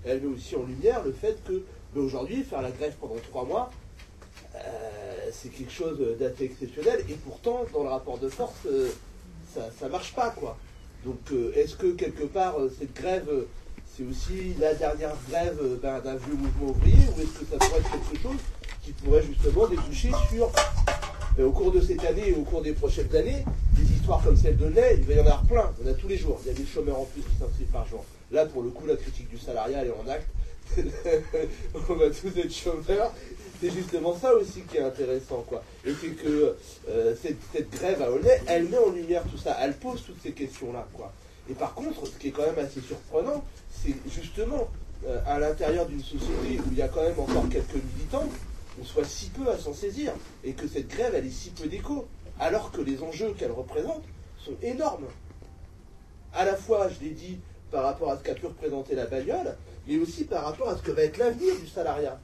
Elle 0.05 0.21
met 0.21 0.35
aussi 0.35 0.57
en 0.57 0.65
lumière 0.65 1.03
le 1.05 1.13
fait 1.13 1.43
que, 1.45 1.63
ben, 1.95 2.03
aujourd'hui, 2.03 2.43
faire 2.43 2.63
la 2.63 2.71
grève 2.71 2.95
pendant 3.01 3.17
trois 3.31 3.45
mois, 3.45 3.71
euh, 4.55 4.61
c'est 5.33 5.49
quelque 5.49 5.73
chose 5.73 5.99
d'assez 6.19 6.45
exceptionnel, 6.45 7.05
et 7.09 7.15
pourtant, 7.15 7.65
dans 7.73 7.83
le 7.83 7.89
rapport 7.89 8.19
de 8.19 8.29
force, 8.29 8.67
euh, 8.67 8.91
ça, 9.55 9.69
ça 9.79 9.89
marche 9.89 10.15
pas. 10.15 10.35
Donc, 11.05 11.19
euh, 11.33 11.53
est-ce 11.55 11.77
que 11.77 11.93
quelque 11.93 12.25
part, 12.25 12.57
cette 12.79 12.95
grève, 12.95 13.29
c'est 13.97 14.05
aussi 14.05 14.55
la 14.59 14.75
dernière 14.75 15.15
grève 15.29 15.59
ben, 15.83 16.01
d'un 16.01 16.17
vieux 16.17 16.35
mouvement 16.35 16.71
ouvrier, 16.71 16.97
ou 17.17 17.21
est-ce 17.21 17.41
que 17.41 17.47
ça 17.51 17.59
pourrait 17.59 17.81
être 17.81 17.91
quelque 17.91 18.23
chose 18.23 18.41
qui 18.83 18.93
pourrait 18.93 19.23
justement 19.23 19.67
déboucher 19.67 20.11
sur 20.31 20.51
au 21.43 21.51
cours 21.51 21.73
de 21.73 21.81
cette 21.81 22.05
année 22.05 22.29
et 22.29 22.35
au 22.35 22.43
cours 22.43 22.63
des 22.63 22.73
prochaines 22.73 23.15
années, 23.17 23.45
des 23.73 23.93
histoires 23.93 24.23
comme 24.23 24.37
celle 24.37 24.57
de 24.57 24.67
lait, 24.67 24.97
il 24.99 25.05
va 25.05 25.15
y 25.15 25.17
en 25.19 25.23
avoir 25.23 25.43
plein. 25.43 25.73
En 25.85 25.89
a 25.89 25.93
tous 25.95 26.07
les 26.07 26.17
jours. 26.17 26.39
Il 26.45 26.49
y 26.49 26.51
a 26.51 26.55
des 26.55 26.67
chômeurs 26.67 27.01
en 27.01 27.05
plus 27.07 27.23
qui 27.23 27.37
s'inscrivent 27.41 27.73
par 27.73 27.87
jour. 27.89 28.05
Là, 28.35 28.47
pour 28.47 28.63
le 28.63 28.71
coup, 28.71 28.85
la 28.87 28.97
critique 28.97 29.29
du 29.29 29.39
salariat, 29.39 29.83
elle 29.83 29.89
est 29.89 29.93
en 29.93 30.09
acte. 30.09 30.27
On 31.89 31.95
va 31.95 32.11
tous 32.11 32.37
être 32.37 32.53
chômeurs. 32.53 33.13
C'est 33.61 33.71
justement 33.71 34.13
ça 34.19 34.35
aussi 34.35 34.63
qui 34.63 34.79
est 34.79 34.83
intéressant, 34.83 35.45
quoi. 35.49 35.63
Et 35.87 35.93
c'est 36.01 36.09
que 36.09 36.57
euh, 36.89 37.15
cette, 37.23 37.71
grève 37.71 38.03
à 38.03 38.11
Aulnay, 38.11 38.43
elle 38.49 38.69
met 38.69 38.77
en 38.77 38.91
lumière 38.91 39.23
tout 39.31 39.39
ça. 39.39 39.57
Elle 39.61 39.75
pose 39.75 40.03
toutes 40.05 40.21
ces 40.21 40.33
questions-là, 40.33 40.89
quoi. 40.93 41.13
Et 41.49 41.55
par 41.55 41.75
contre, 41.75 42.07
ce 42.09 42.19
qui 42.19 42.29
est 42.29 42.31
quand 42.33 42.45
même 42.45 42.59
assez 42.59 42.81
surprenant, 42.81 43.45
c'est 43.71 43.95
justement 44.13 44.67
euh, 45.07 45.21
à 45.27 45.39
l'intérieur 45.39 45.87
d'une 45.87 46.03
société 46.03 46.59
où 46.59 46.73
il 46.73 46.79
y 46.79 46.83
a 46.83 46.89
quand 46.89 47.03
même 47.05 47.21
encore 47.21 47.49
quelques 47.49 47.83
militants, 47.95 48.29
on 48.81 48.85
soit 48.85 49.05
si 49.05 49.29
peu 49.29 49.49
à 49.49 49.57
s'en 49.57 49.75
saisir 49.75 50.13
et 50.43 50.55
que 50.55 50.67
cette 50.67 50.89
grève 50.89 51.15
elle 51.15 51.27
est 51.27 51.31
si 51.31 51.51
peu 51.51 51.69
d'écho, 51.69 52.09
alors 52.41 52.73
que 52.73 52.81
les 52.81 53.01
enjeux 53.01 53.33
qu'elle 53.39 53.53
représente 53.53 54.03
sont 54.45 54.57
énormes. 54.61 55.07
À 56.33 56.45
la 56.45 56.57
fois, 56.57 56.89
je 56.89 57.05
l'ai 57.05 57.13
dit, 57.13 57.39
par 57.75 57.83
rapport 57.83 58.13
à 58.13 58.17
ce 58.17 58.23
qu'a 58.23 58.35
pu 58.35 58.47
représenter 58.47 58.95
la 58.95 59.07
bagnole, 59.07 59.57
mais 59.89 59.99
aussi 59.99 60.23
par 60.25 60.45
rapport 60.45 60.69
à 60.69 60.77
ce 60.77 60.83
que 60.83 60.93
va 60.93 61.03
être 61.03 61.19
l'avenir 61.19 61.53
du 61.61 61.67
salariat. 61.67 62.21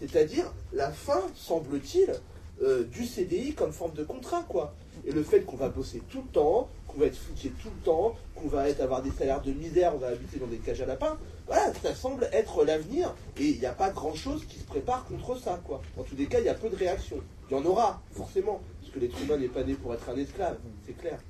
C'est-à-dire 0.00 0.52
la 0.72 0.90
fin, 0.90 1.22
semble-t-il, 1.36 2.12
euh, 2.60 2.82
du 2.82 3.06
CDI 3.06 3.54
comme 3.54 3.70
forme 3.70 3.92
de 3.92 4.02
contrat, 4.02 4.44
quoi. 4.48 4.74
Et 5.06 5.12
le 5.12 5.22
fait 5.22 5.42
qu'on 5.42 5.56
va 5.56 5.68
bosser 5.68 6.02
tout 6.10 6.22
le 6.22 6.32
temps, 6.32 6.68
qu'on 6.88 6.98
va 6.98 7.06
être 7.06 7.16
foutu 7.16 7.50
tout 7.50 7.68
le 7.68 7.84
temps, 7.84 8.16
qu'on 8.34 8.48
va 8.48 8.68
être, 8.68 8.80
avoir 8.80 9.00
des 9.00 9.12
salaires 9.12 9.40
de 9.42 9.52
misère, 9.52 9.94
on 9.94 9.98
va 9.98 10.08
habiter 10.08 10.40
dans 10.40 10.48
des 10.48 10.58
cages 10.58 10.80
à 10.80 10.86
lapins, 10.86 11.16
voilà, 11.46 11.72
ça 11.80 11.94
semble 11.94 12.28
être 12.32 12.64
l'avenir. 12.64 13.14
Et 13.38 13.44
il 13.44 13.60
n'y 13.60 13.66
a 13.66 13.72
pas 13.72 13.90
grand-chose 13.90 14.44
qui 14.46 14.58
se 14.58 14.64
prépare 14.64 15.04
contre 15.04 15.38
ça, 15.38 15.60
quoi. 15.64 15.80
En 15.98 16.02
tous 16.02 16.16
les 16.16 16.26
cas, 16.26 16.40
il 16.40 16.46
y 16.46 16.48
a 16.48 16.54
peu 16.54 16.68
de 16.68 16.76
réactions. 16.76 17.20
Il 17.48 17.56
y 17.56 17.60
en 17.60 17.64
aura, 17.64 18.02
forcément, 18.10 18.60
parce 18.80 18.92
que 18.92 18.98
l'être 18.98 19.22
humain 19.22 19.36
n'est 19.36 19.46
pas 19.46 19.62
né 19.62 19.74
pour 19.74 19.94
être 19.94 20.08
un 20.08 20.16
esclave, 20.16 20.56
c'est 20.84 20.98
clair. 20.98 21.20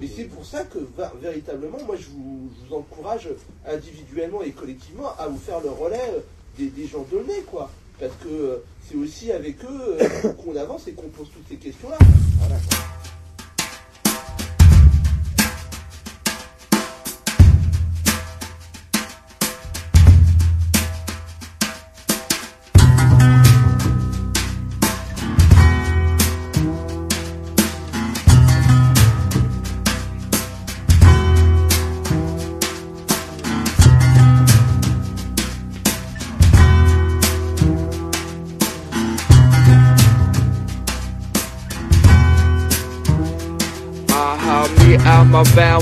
Mais 0.00 0.06
c'est 0.06 0.24
pour 0.24 0.46
ça 0.46 0.64
que 0.64 0.78
véritablement, 1.20 1.78
moi 1.86 1.96
je 1.96 2.06
vous, 2.06 2.74
encourage 2.74 3.28
individuellement 3.66 4.42
et 4.42 4.52
collectivement 4.52 5.12
à 5.18 5.26
vous 5.28 5.36
faire 5.38 5.60
le 5.60 5.70
relais 5.70 6.12
euh, 6.14 6.68
des, 6.74 6.86
gens 6.86 7.04
donnés, 7.10 7.42
quoi. 7.50 7.70
Parce 7.98 8.14
que 8.22 8.28
euh, 8.28 8.64
c'est 8.88 8.96
aussi 8.96 9.30
avec 9.32 9.62
eux 9.64 9.98
euh, 10.00 10.32
qu'on 10.44 10.56
avance 10.56 10.86
et 10.88 10.92
qu'on 10.92 11.08
pose 11.08 11.28
toutes 11.32 11.48
ces 11.48 11.56
questions-là. 11.56 11.98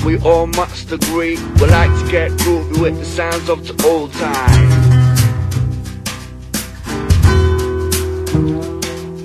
We 0.05 0.19
all 0.19 0.47
must 0.47 0.93
agree. 0.93 1.37
We 1.61 1.67
like 1.67 1.91
to 1.91 2.11
get 2.11 2.31
groovy 2.33 2.81
with 2.81 2.99
the 2.99 3.05
sounds 3.05 3.49
of 3.49 3.67
the 3.67 3.75
old 3.87 4.13
time. 4.13 4.69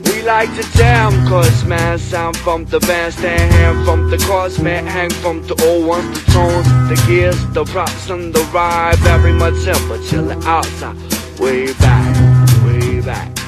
We 0.05 0.21
like 0.23 0.49
to 0.55 0.63
jam, 0.77 1.11
cause 1.27 1.63
man, 1.65 1.99
sound 1.99 2.37
from 2.37 2.65
the 2.65 2.79
bandstand, 2.79 3.51
hand 3.53 3.85
from 3.85 4.09
the 4.09 4.17
chords, 4.17 4.59
man, 4.59 4.87
hang 4.87 5.11
from 5.11 5.45
the 5.45 5.55
old 5.65 5.87
ones, 5.87 6.23
the 6.23 6.31
tones, 6.31 6.67
the 6.89 6.95
gears, 7.07 7.45
the 7.53 7.65
props, 7.65 8.09
and 8.09 8.33
the 8.33 8.43
ride. 8.53 8.97
Very 8.99 9.33
much 9.33 9.55
simple, 9.55 9.97
chillin' 9.97 10.43
outside, 10.45 10.97
way 11.39 11.73
back, 11.73 12.65
way 12.65 13.01
back. 13.01 13.42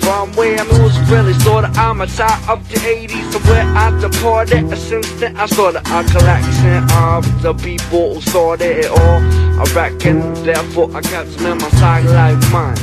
From 0.00 0.32
where 0.34 0.58
I'm 0.58 0.68
music 0.68 1.08
really 1.08 1.32
started, 1.34 1.70
I'm 1.76 2.00
a 2.00 2.06
top 2.06 2.48
of 2.48 2.68
the 2.68 2.76
80s. 2.76 3.32
So 3.32 3.38
where 3.50 3.64
I 3.64 3.90
departed, 4.00 4.64
uh, 4.72 4.76
since 4.76 5.10
then 5.20 5.36
I 5.36 5.46
started 5.46 5.82
a 5.86 6.04
collection 6.04 6.84
of 6.92 7.42
the 7.42 7.54
people 7.54 8.14
who 8.14 8.20
started 8.20 8.84
it 8.84 8.90
all. 8.90 9.20
I 9.60 9.64
reckon, 9.74 10.34
therefore 10.44 10.88
I 10.94 11.00
kept 11.00 11.30
them 11.38 11.52
in 11.52 11.58
my 11.58 11.70
side 11.70 12.06
like 12.06 12.52
mine. 12.52 12.76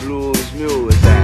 Blues 0.00 0.52
music, 0.52 1.23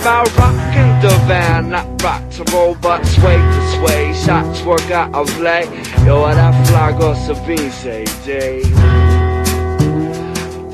about 0.00 0.36
rocking 0.36 1.00
the 1.00 1.14
van, 1.26 1.70
not 1.70 2.02
rock 2.02 2.22
to 2.30 2.44
roll, 2.52 2.74
but 2.76 3.02
sway 3.04 3.36
to 3.36 3.60
sway. 3.76 4.12
Shots 4.14 4.62
work 4.62 4.90
out 4.90 5.14
of 5.14 5.26
play. 5.38 5.64
Yo, 6.04 6.20
what 6.20 6.36
I 6.36 6.64
fly 6.64 6.92
goes 6.98 7.18
Sabine 7.24 7.70
say, 7.70 8.04
day. 8.24 8.60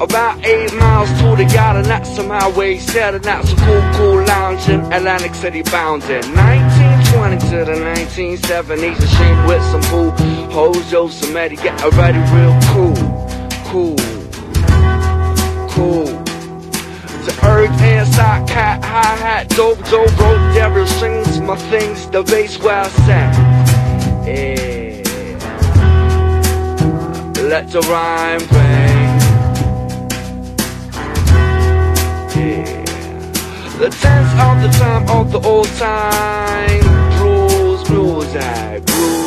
About 0.00 0.44
eight 0.44 0.74
miles 0.74 1.08
to 1.20 1.36
the 1.36 1.48
yacht, 1.54 1.76
and 1.76 1.86
that's 1.86 2.10
some 2.16 2.28
highway 2.28 2.78
set, 2.78 3.14
and 3.14 3.22
that's 3.22 3.52
a 3.52 3.56
cool, 3.56 3.82
cool 3.94 4.24
lounge 4.24 4.68
in 4.68 4.80
Atlantic 4.92 5.34
City 5.34 5.62
bounding. 5.62 6.24
1920 6.34 7.38
to 7.50 7.64
the 7.64 7.78
1970s, 7.78 8.98
a 8.98 9.06
shame 9.06 9.46
with 9.46 9.62
some 9.70 9.82
cool 9.82 10.10
hoes, 10.50 10.90
yo, 10.90 11.06
some 11.08 11.36
Eddie, 11.36 11.56
get 11.56 11.80
ready 11.94 12.18
real 12.34 12.58
cool, 12.72 12.96
cool, 13.70 13.96
cool. 15.70 16.21
Earth 17.44 17.80
and 17.82 18.06
sock 18.14 18.48
hat, 18.48 18.84
hi 18.84 19.16
hat, 19.16 19.48
dojo 19.48 20.06
broke 20.16 20.56
ever 20.56 20.86
since 20.86 21.38
my 21.38 21.56
things, 21.56 22.08
the 22.08 22.22
bass 22.22 22.58
where 22.58 22.82
I 22.82 22.88
sat. 22.88 23.34
Yeah. 24.26 24.62
Let 27.42 27.68
the 27.70 27.80
rhyme 27.80 28.40
ring. 28.56 29.12
Yeah. 32.36 32.82
The 33.78 33.90
tense 33.90 34.32
of 34.46 34.62
the 34.62 34.70
time 34.78 35.10
of 35.10 35.32
the 35.32 35.40
old 35.40 35.68
time. 35.76 36.80
blues, 37.18 37.82
blues 37.88 38.36
I 38.36 38.80
blues. 38.80 39.21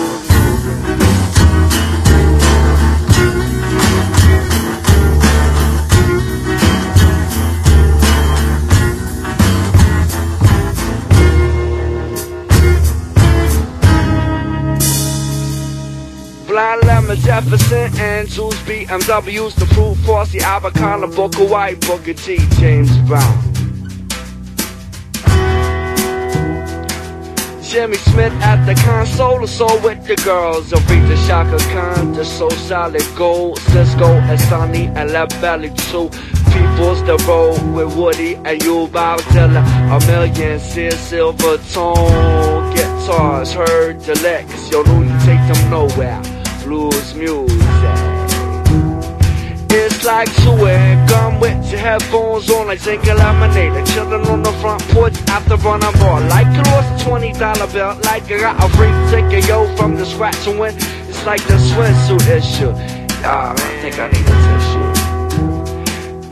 Blind 16.55 16.83
Lemon, 16.85 17.17
Jefferson, 17.17 17.91
and 17.99 18.29
Jules 18.29 18.55
BMWs, 18.59 19.55
the 19.55 19.65
Fruit 19.75 19.95
Force, 20.05 20.31
the 20.31 20.39
Avocado, 20.39 21.05
Booker 21.13 21.43
White, 21.43 21.81
Booker 21.81 22.13
T, 22.13 22.37
James 22.61 22.97
Brown. 22.99 23.43
Jimmy 27.61 27.97
Smith 27.97 28.31
at 28.39 28.65
the 28.65 28.73
console, 28.85 29.41
the 29.41 29.47
soul 29.49 29.77
with 29.81 30.07
the 30.07 30.15
girls. 30.23 30.71
Aretha 30.71 31.27
Shaka 31.27 31.57
Khan, 31.73 32.13
the 32.13 32.23
soul 32.23 32.49
solid 32.51 33.03
gold. 33.17 33.59
Cisco 33.59 34.05
and 34.05 34.97
and 34.97 35.11
Left 35.11 35.41
Belly 35.41 35.71
too. 35.91 36.09
People's 36.53 37.03
the 37.03 37.21
road 37.27 37.61
with 37.75 37.97
Woody 37.97 38.35
and 38.45 38.63
you 38.63 38.87
Bob 38.93 39.19
Dylan. 39.35 39.65
A 39.91 40.07
million 40.07 40.61
Sid 40.61 40.93
Silver 40.93 41.57
tone 41.73 42.73
guitars. 42.73 43.51
Heard 43.51 43.99
the 43.99 44.15
licks, 44.21 44.71
yo, 44.71 44.79
you 44.85 45.19
take 45.25 45.53
them 45.53 45.69
nowhere. 45.69 46.44
Blues 46.65 47.13
music. 47.13 47.59
It's 49.69 50.03
like 50.03 50.27
chewing 50.41 51.05
gum 51.05 51.39
with 51.39 51.69
your 51.69 51.79
headphones 51.79 52.49
on, 52.49 52.65
like 52.67 52.81
drinking 52.81 53.17
lemonade. 53.17 53.71
Like 53.71 53.85
chilling 53.85 54.25
on 54.27 54.41
the 54.41 54.51
front 54.53 54.81
porch 54.89 55.13
after 55.29 55.57
running 55.57 55.91
ball. 55.99 56.21
Like 56.21 56.47
you 56.55 56.63
lost 56.71 56.89
a 57.01 57.07
twenty 57.07 57.33
dollar 57.33 57.67
bill, 57.67 57.95
like 58.03 58.23
I 58.31 58.39
got 58.39 58.63
a 58.63 58.67
free 58.75 58.89
ticket, 59.11 59.47
yo, 59.47 59.67
from 59.75 59.95
the 59.95 60.05
scratch 60.05 60.47
and 60.47 60.59
win. 60.59 60.75
It's 60.75 61.23
like 61.23 61.43
the 61.45 61.53
swimsuit 61.53 62.27
issue. 62.35 62.71
Ah, 63.23 63.53
man, 63.55 63.77
I 63.77 63.81
think 63.81 63.99
I 63.99 64.07
need 64.07 64.25
a 64.25 64.35
tissue. 64.57 64.74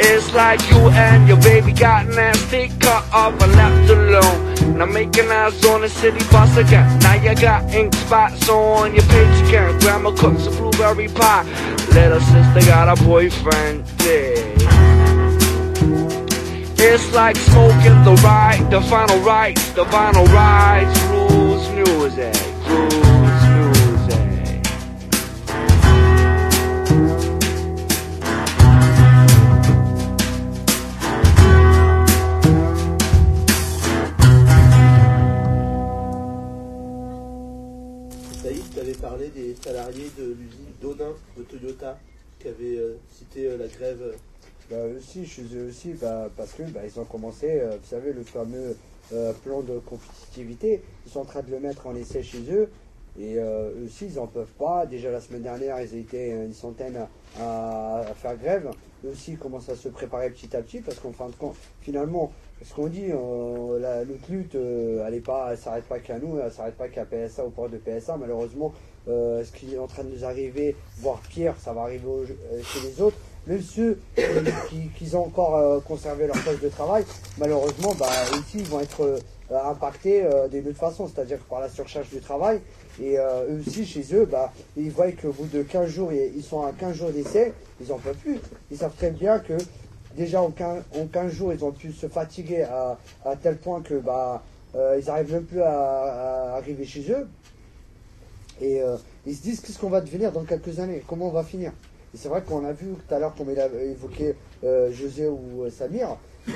It's 0.05 0.33
like 0.33 0.59
you 0.69 0.89
and 0.89 1.27
your 1.27 1.37
baby 1.37 1.71
got 1.71 2.07
nasty, 2.07 2.67
cut 2.79 3.05
off 3.13 3.41
and 3.41 3.53
left 3.53 3.89
alone. 3.89 4.77
Now 4.77 4.85
making 4.85 5.31
eyes 5.31 5.63
on 5.65 5.81
the 5.81 5.89
city 5.89 6.19
bus 6.31 6.57
again. 6.57 6.99
Now 6.99 7.15
you 7.15 7.33
got 7.35 7.73
ink 7.73 7.93
spots 7.95 8.49
on 8.49 8.93
your 8.93 9.05
page 9.05 9.47
again. 9.47 9.79
Grandma 9.79 10.11
cooks 10.11 10.45
a 10.47 10.51
blueberry 10.51 11.07
pie. 11.07 11.43
Little 11.93 12.19
sister 12.19 12.61
got 12.67 12.89
a 12.89 13.01
boyfriend. 13.03 13.85
Yeah. 14.01 14.53
It's 16.85 17.13
like 17.13 17.37
smoking 17.37 18.03
the 18.03 18.19
right, 18.25 18.67
the 18.69 18.81
final 18.81 19.17
rites, 19.19 19.71
the 19.71 19.85
final 19.85 20.25
rides, 20.25 21.01
rules 21.03 21.69
music, 21.71 22.35
rules 22.67 23.02
parlé 39.13 39.29
des 39.29 39.53
salariés 39.53 40.09
de 40.17 40.23
l'usine 40.33 40.73
d'Odin 40.81 41.11
de 41.37 41.43
Toyota 41.43 41.99
qui 42.39 42.47
avaient 42.47 42.77
euh, 42.77 42.95
cité 43.11 43.45
euh, 43.45 43.57
la 43.57 43.67
grève. 43.67 44.01
euh, 44.01 44.15
Bah 44.71 44.77
aussi, 44.97 45.23
chez 45.23 45.43
eux 45.55 45.67
aussi, 45.69 45.93
bah, 45.93 46.29
parce 46.35 46.53
que 46.53 46.63
bah, 46.63 46.79
ils 46.83 46.99
ont 46.99 47.05
commencé, 47.05 47.59
euh, 47.61 47.77
vous 47.79 47.87
savez, 47.87 48.11
le 48.11 48.23
fameux 48.23 48.75
euh, 49.13 49.31
plan 49.43 49.61
de 49.61 49.77
compétitivité, 49.77 50.81
ils 51.05 51.11
sont 51.11 51.19
en 51.19 51.25
train 51.25 51.43
de 51.43 51.51
le 51.51 51.59
mettre 51.59 51.85
en 51.85 51.95
essai 51.95 52.23
chez 52.23 52.41
eux, 52.51 52.69
Et 53.19 53.37
euh, 53.37 53.69
eux 53.77 53.83
aussi, 53.85 54.07
ils 54.07 54.17
en 54.19 54.25
peuvent 54.25 54.55
pas. 54.57 54.87
Déjà 54.87 55.11
la 55.11 55.21
semaine 55.21 55.43
dernière, 55.43 55.79
ils 55.79 55.95
étaient 55.95 56.31
une 56.31 56.53
centaine 56.53 56.97
à, 57.39 58.03
faire 58.15 58.35
grève. 58.37 58.71
Eux 59.05 59.09
aussi, 59.09 59.33
ils 59.33 59.37
commencent 59.37 59.69
à 59.69 59.75
se 59.75 59.89
préparer 59.89 60.31
petit 60.31 60.55
à 60.55 60.61
petit 60.63 60.81
parce 60.81 60.97
qu'en 60.99 61.11
fin 61.11 61.29
de 61.29 61.35
compte, 61.35 61.55
finalement, 61.81 62.31
ce 62.63 62.73
qu'on 62.73 62.87
dit, 62.87 63.11
euh, 63.11 63.79
la 63.79 64.03
lutte 64.03 64.27
lutte, 64.29 64.55
euh, 64.55 65.05
elle 65.05 65.21
elle 65.51 65.57
s'arrête 65.57 65.83
pas 65.83 65.99
qu'à 65.99 66.17
nous, 66.17 66.39
elle 66.39 66.51
s'arrête 66.51 66.75
pas 66.77 66.87
qu'à 66.87 67.05
PSA 67.05 67.45
au 67.45 67.51
port 67.51 67.69
de 67.69 67.77
PSA. 67.77 68.17
Malheureusement, 68.17 68.73
euh, 69.09 69.43
ce 69.43 69.51
qui 69.51 69.73
est 69.73 69.77
en 69.77 69.87
train 69.87 70.03
de 70.03 70.15
nous 70.15 70.23
arriver, 70.23 70.75
voire 70.99 71.19
pire, 71.29 71.55
ça 71.61 71.73
va 71.73 71.81
arriver 71.81 72.07
euh, 72.07 72.61
chez 72.63 72.79
les 72.87 73.01
autres. 73.01 73.17
Même 73.47 73.61
ceux 73.61 73.99
qui, 74.95 75.15
ont 75.15 75.25
encore 75.25 75.57
euh, 75.57 75.79
conservé 75.81 76.27
leur 76.27 76.41
poste 76.41 76.63
de 76.63 76.69
travail, 76.69 77.03
malheureusement, 77.37 77.93
bah, 77.99 78.07
ici, 78.39 78.59
ils 78.59 78.65
vont 78.65 78.79
être 78.79 79.19
impactés 79.51 80.25
d'une 80.49 80.67
autre 80.69 80.77
façon, 80.77 81.07
c'est-à-dire 81.13 81.37
par 81.49 81.59
la 81.59 81.69
surcharge 81.69 82.09
du 82.09 82.21
travail. 82.21 82.61
Et 83.01 83.17
eux 83.17 83.61
aussi, 83.67 83.85
chez 83.85 84.03
eux, 84.13 84.25
bah, 84.25 84.51
ils 84.77 84.89
voient 84.89 85.11
qu'au 85.11 85.31
bout 85.31 85.47
de 85.47 85.61
15 85.61 85.89
jours, 85.89 86.11
ils 86.13 86.41
sont 86.41 86.65
à 86.65 86.71
15 86.71 86.95
jours 86.95 87.11
d'essai, 87.11 87.53
ils 87.81 87.91
en 87.91 87.97
peuvent 87.97 88.15
plus. 88.15 88.39
Ils 88.71 88.77
savent 88.77 88.95
très 88.95 89.11
bien 89.11 89.39
que 89.39 89.53
déjà 90.15 90.41
en 90.41 90.49
15, 90.49 90.83
en 90.97 91.05
15 91.05 91.31
jours, 91.31 91.53
ils 91.53 91.63
ont 91.63 91.71
pu 91.71 91.91
se 91.91 92.07
fatiguer 92.07 92.63
à, 92.63 92.97
tel 93.43 93.57
point 93.57 93.81
que 93.81 93.95
bah, 93.95 94.41
ils 94.73 95.05
n'arrivent 95.05 95.33
même 95.33 95.45
plus 95.45 95.61
à 95.61 96.55
arriver 96.55 96.85
chez 96.85 97.11
eux. 97.11 97.27
Et 98.63 98.81
euh, 98.81 98.95
ils 99.25 99.35
se 99.35 99.41
disent 99.41 99.59
qu'est-ce 99.59 99.77
qu'on 99.77 99.89
va 99.89 99.99
devenir 99.99 100.31
dans 100.31 100.43
quelques 100.43 100.79
années, 100.79 101.03
comment 101.05 101.27
on 101.27 101.31
va 101.31 101.43
finir? 101.43 101.73
Et 102.13 102.17
c'est 102.17 102.29
vrai 102.29 102.41
qu'on 102.41 102.63
a 102.65 102.71
vu 102.71 102.93
tout 102.93 103.13
à 103.13 103.19
l'heure, 103.19 103.35
comme 103.35 103.51
il 103.51 103.59
a 103.59 103.67
évoqué 103.67 104.35
euh, 104.63 104.89
José 104.93 105.27
ou 105.27 105.63
euh, 105.63 105.69
Samir, 105.69 106.15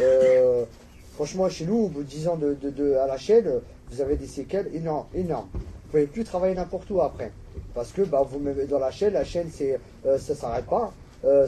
franchement, 1.15 1.49
chez 1.49 1.65
nous, 1.65 1.75
au 1.75 1.87
bout 1.89 2.03
de 2.03 2.07
10 2.07 2.27
ans 2.29 2.37
de, 2.37 2.93
à 2.93 3.07
la 3.07 3.17
chaîne, 3.17 3.51
vous 3.91 4.01
avez 4.01 4.15
des 4.15 4.27
séquelles 4.27 4.69
énormes. 4.73 5.05
énormes. 5.13 5.49
Vous 5.53 5.91
pouvez 5.91 6.07
plus 6.07 6.23
travailler 6.23 6.55
n'importe 6.55 6.89
où 6.91 7.01
après. 7.01 7.31
Parce 7.73 7.91
que 7.91 8.03
bah, 8.03 8.25
vous 8.27 8.39
mettez 8.39 8.67
dans 8.67 8.79
la 8.79 8.91
chaîne, 8.91 9.13
la 9.13 9.25
chaîne, 9.25 9.49
c'est, 9.51 9.77
euh, 10.05 10.17
ça 10.17 10.33
s'arrête 10.33 10.65
pas. 10.65 10.93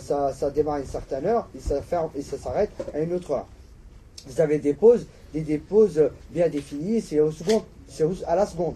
Ça, 0.01 0.49
démarre 0.53 0.75
à 0.75 0.79
une 0.79 0.85
certaine 0.85 1.25
heure 1.25 1.47
et 1.55 1.59
ça, 1.59 1.81
ferme, 1.81 2.09
et 2.15 2.21
ça 2.21 2.37
s'arrête 2.37 2.71
à 2.93 2.99
une 2.99 3.13
autre 3.13 3.31
heure. 3.31 3.47
Vous 4.27 4.41
avez 4.41 4.57
des 4.57 4.73
pauses, 4.73 5.05
des, 5.33 5.57
pauses 5.57 6.09
bien 6.31 6.49
définies, 6.49 6.99
c'est 6.99 7.21
au 7.21 7.31
second, 7.31 7.63
c'est 7.87 8.03
à 8.27 8.35
la 8.35 8.45
seconde. 8.45 8.75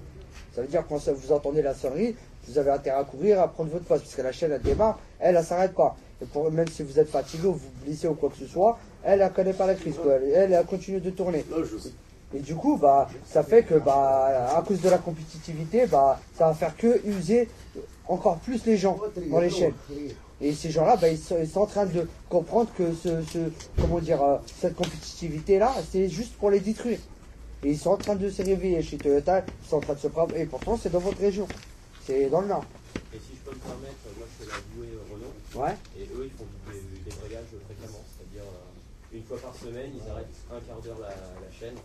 Ça 0.56 0.62
veut 0.62 0.68
dire 0.68 0.84
quand 0.88 0.98
vous 0.98 1.32
entendez 1.32 1.62
la 1.62 1.74
sonnerie, 1.74 2.16
vous 2.48 2.58
avez 2.58 2.72
intérêt 2.72 3.00
à 3.00 3.04
courir, 3.04 3.42
à 3.42 3.48
prendre 3.48 3.72
votre 3.72 3.86
poste, 3.86 4.04
parce 4.04 4.16
que 4.16 4.22
la 4.22 4.32
chaîne 4.32 4.52
elle 4.52 4.62
démarre, 4.62 5.00
elle, 5.20 5.36
elle 5.36 5.44
s'arrête 5.44 5.74
pas. 5.74 5.96
Et 6.22 6.26
pour, 6.26 6.52
même 6.52 6.68
si 6.68 6.84
vous 6.84 7.00
êtes 7.00 7.10
fatigué 7.10 7.48
ou 7.48 7.54
vous 7.54 7.70
blessez 7.84 8.08
ou 8.08 8.14
quoi 8.14 8.30
que 8.30 8.38
ce 8.38 8.46
soit, 8.46 8.78
elle, 9.04 9.22
elle 9.22 9.32
connaît 9.32 9.54
pas 9.54 9.66
la 9.66 9.76
crise, 9.76 9.96
quoi. 10.02 10.14
Elle, 10.14 10.32
elle, 10.34 10.54
elle 10.54 10.66
continue 10.66 11.00
de 11.00 11.10
tourner. 11.10 11.44
Et 12.36 12.40
du 12.40 12.56
coup, 12.56 12.78
bah, 12.78 13.10
ça 13.26 13.44
fait 13.44 13.64
que, 13.64 13.76
bah, 13.76 14.56
à 14.56 14.62
cause 14.62 14.82
de 14.82 14.90
la 14.90 14.98
compétitivité, 14.98 15.86
bah, 15.88 16.20
ça 16.38 16.48
va 16.48 16.54
faire 16.54 16.76
que 16.76 17.02
user 17.06 17.48
encore 18.08 18.38
plus 18.38 18.66
les 18.66 18.78
gens 18.78 19.00
dans 19.32 19.40
les 19.40 19.50
chaînes. 19.50 19.74
Et 20.42 20.52
ces 20.54 20.72
gens-là, 20.72 20.98
bah, 20.98 21.10
ils, 21.10 21.18
sont, 21.18 21.38
ils 21.40 21.48
sont 21.48 21.62
en 21.62 21.66
train 21.68 21.86
de 21.86 22.08
comprendre 22.30 22.70
que 22.78 22.94
ce, 22.94 23.22
ce 23.32 23.40
comment 23.80 24.00
dire, 24.00 24.22
euh, 24.22 24.38
cette 24.60 24.76
compétitivité-là, 24.76 25.72
c'est 25.92 26.10
juste 26.10 26.34
pour 26.34 26.50
les 26.50 26.60
détruire. 26.60 27.00
Et 27.64 27.72
ils 27.72 27.78
sont 27.78 27.92
en 27.92 27.98
train 27.98 28.16
de 28.16 28.30
se 28.30 28.42
réveiller 28.42 28.82
chez 28.82 28.98
Toyota, 28.98 29.40
ils 29.40 29.70
sont 29.70 29.78
en 29.78 29.82
train 29.82 29.94
de 29.94 30.00
se 30.00 30.08
prendre, 30.08 30.36
et 30.36 30.46
pourtant 30.46 30.78
c'est 30.78 30.90
dans 30.90 31.00
votre 31.00 31.20
région, 31.20 31.48
c'est 32.06 32.30
dans 32.30 32.42
le 32.42 32.48
Nord. 32.48 32.66
Et 33.14 33.18
si 33.18 33.40
je 33.40 33.50
peux 33.50 33.56
me 33.56 33.62
permettre, 33.62 34.04
moi 34.18 34.28
je 34.28 34.44
fais 34.44 34.52
la 34.52 34.60
bouée 34.76 34.92
Renault. 35.08 35.34
Ouais. 35.56 35.76
Et 35.98 36.04
eux 36.18 36.28
ils 36.28 36.36
font 36.38 36.46
des, 36.68 36.82
des 37.06 37.12
fréquemment. 37.12 38.04
C'est-à-dire 38.12 38.44
euh, 38.44 39.16
une 39.16 39.24
fois 39.24 39.38
par 39.38 39.56
semaine, 39.56 39.92
ils 39.96 40.10
arrêtent 40.10 40.36
un 40.52 40.60
quart 40.60 40.82
d'heure 40.82 41.00
la, 41.00 41.10
la 41.14 41.52
chaîne 41.54 41.76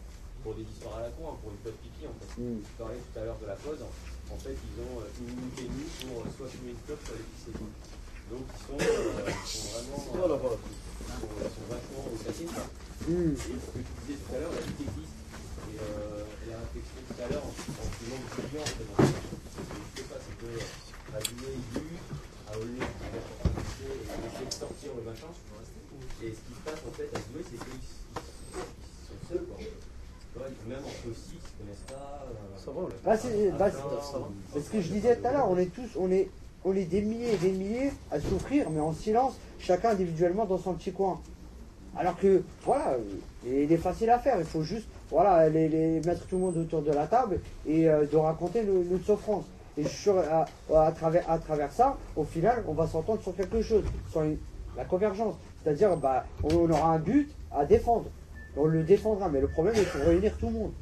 pour 0.43 0.55
des 0.55 0.63
histoires 0.63 0.97
à 0.99 1.03
la 1.03 1.11
con, 1.15 1.31
hein, 1.31 1.37
pour 1.43 1.51
une 1.53 1.61
pause 1.63 1.79
pipi 1.83 2.07
en 2.07 2.15
fait. 2.19 2.41
Mm. 2.43 2.59
Je 2.65 2.75
parlais 2.81 2.99
tout 2.99 3.19
à 3.19 3.25
l'heure 3.25 3.39
de 3.39 3.47
la 3.47 3.59
pause. 3.61 3.83
En 4.33 4.39
fait, 4.39 4.57
ils 4.57 4.77
ont 4.83 4.99
euh, 4.99 5.21
une 5.21 5.31
minute 5.37 5.59
et 5.63 5.69
demie 5.69 5.91
pour 6.03 6.25
euh, 6.25 6.31
soit 6.37 6.49
fumer 6.49 6.73
une 6.75 6.83
clope, 6.89 7.03
soit 7.05 7.15
aller 7.15 7.29
pisser. 7.37 7.55
Donc 7.55 8.45
ils 8.49 8.63
sont, 8.65 8.79
euh, 8.81 9.31
ils 9.31 9.47
sont 9.47 9.69
vraiment. 9.79 10.27
Là. 10.27 10.41
ils 10.41 11.13
sont, 11.13 11.31
ils 11.39 11.55
sont 11.55 11.69
vachement 11.71 12.03
au. 12.03 12.17
Mm. 13.09 13.33
Et 13.33 13.37
ce 13.37 13.47
que 13.47 13.81
tu 13.85 13.93
disais 14.09 14.19
tout 14.19 14.35
à 14.35 14.39
l'heure, 14.41 14.53
la 14.57 14.63
lutte 14.65 14.83
existe. 14.83 15.18
Et 15.69 15.79
euh, 15.81 16.25
la 16.51 16.57
réflexion 16.65 16.99
tout 17.09 17.21
à 17.23 17.29
l'heure, 17.29 17.45
en 17.45 17.53
en 17.53 17.89
filmant 17.99 18.21
le 18.25 18.29
client, 18.49 18.63
en 18.63 18.73
fait, 18.73 18.89
sais 19.97 20.09
pas, 20.09 20.19
c'est 20.23 20.37
que 20.41 20.51
à 21.17 21.21
jouer 21.21 21.53
aigu, 21.55 21.87
à 22.49 22.57
Olé, 22.59 22.81
à 22.81 23.09
et 23.09 24.29
essayer 24.29 24.47
de 24.49 24.55
sortir 24.55 24.91
le 24.97 25.03
machin. 25.03 25.27
Et 26.23 26.31
ce 26.31 26.41
qui 26.43 26.55
se 26.55 26.63
passe 26.65 26.81
en 26.89 26.93
fait 26.93 27.09
à 27.15 27.19
jouer, 27.19 27.43
c'est 27.45 27.59
qu'ils 27.59 27.79
ils 27.79 29.07
sont 29.07 29.19
seuls. 29.29 29.45
Quoi. 29.47 29.59
Même 30.69 30.79
eux 30.79 31.11
aussi, 31.11 31.35
ils 31.35 31.43
se 31.43 31.53
connaissent 31.59 31.87
pas. 31.89 32.27
euh, 32.31 32.59
Ça 32.59 32.71
va, 32.71 32.89
Bah, 33.05 33.17
c'est 33.19 33.51
bah, 33.59 33.71
c'est- 33.71 34.53
c'est 34.53 34.61
ce 34.67 34.71
que 34.71 34.81
je 34.81 34.89
disais 34.93 35.17
tout 35.17 35.27
à 35.27 35.33
l'heure, 35.33 35.51
on 35.51 35.59
est 35.59 35.67
tous, 35.73 35.89
on 35.97 36.11
est, 36.11 36.29
on 36.65 36.75
est 36.77 36.85
des 36.85 37.03
milliers 37.03 37.35
et 37.35 37.39
des 37.39 37.53
milliers 37.53 37.93
à 38.11 38.21
souffrir, 38.21 38.71
mais 38.71 38.81
en 38.81 38.93
silence, 38.93 39.35
chacun 39.59 39.91
individuellement 39.91 40.45
dans 40.47 40.59
son 40.59 40.75
petit 40.75 40.93
coin. 40.93 41.21
Alors 41.99 42.17
que, 42.17 42.43
voilà, 42.65 42.97
il 43.45 43.73
est 43.73 43.77
facile 43.77 44.11
à 44.11 44.19
faire, 44.19 44.39
il 44.39 44.45
faut 44.45 44.63
juste, 44.63 44.87
voilà, 45.11 45.49
les, 45.49 46.01
mettre 46.01 46.27
tout 46.27 46.37
le 46.37 46.43
monde 46.43 46.57
autour 46.57 46.83
de 46.83 46.93
la 46.93 47.07
table 47.07 47.41
et 47.67 47.89
euh, 47.89 48.07
de 48.07 48.17
raconter 48.17 48.63
notre 48.65 49.05
souffrance. 49.05 49.45
Et 49.77 49.85
à, 50.75 50.93
travers, 50.93 51.31
à 51.31 51.39
travers 51.39 51.73
ça, 51.73 51.97
au 52.17 52.25
final, 52.25 52.65
on 52.67 52.73
va 52.73 52.87
s'entendre 52.87 53.23
sur 53.23 53.35
quelque 53.35 53.63
chose, 53.63 53.85
sur 54.11 54.23
la 54.77 54.85
convergence. 54.85 55.35
C'est-à-dire, 55.63 55.97
bah, 55.97 56.25
on, 56.43 56.55
on 56.55 56.71
aura 56.71 56.95
un 56.95 56.99
but 56.99 57.31
à 57.53 57.65
défendre. 57.65 58.07
On 58.57 58.67
le 58.67 58.83
défendra, 58.83 59.29
mais 59.29 59.41
le 59.41 59.49
problème, 59.49 59.75
il 59.79 59.85
faut 59.85 60.01
réunir 60.01 60.37
tout 60.39 60.47
le 60.47 60.53
monde. 60.53 60.73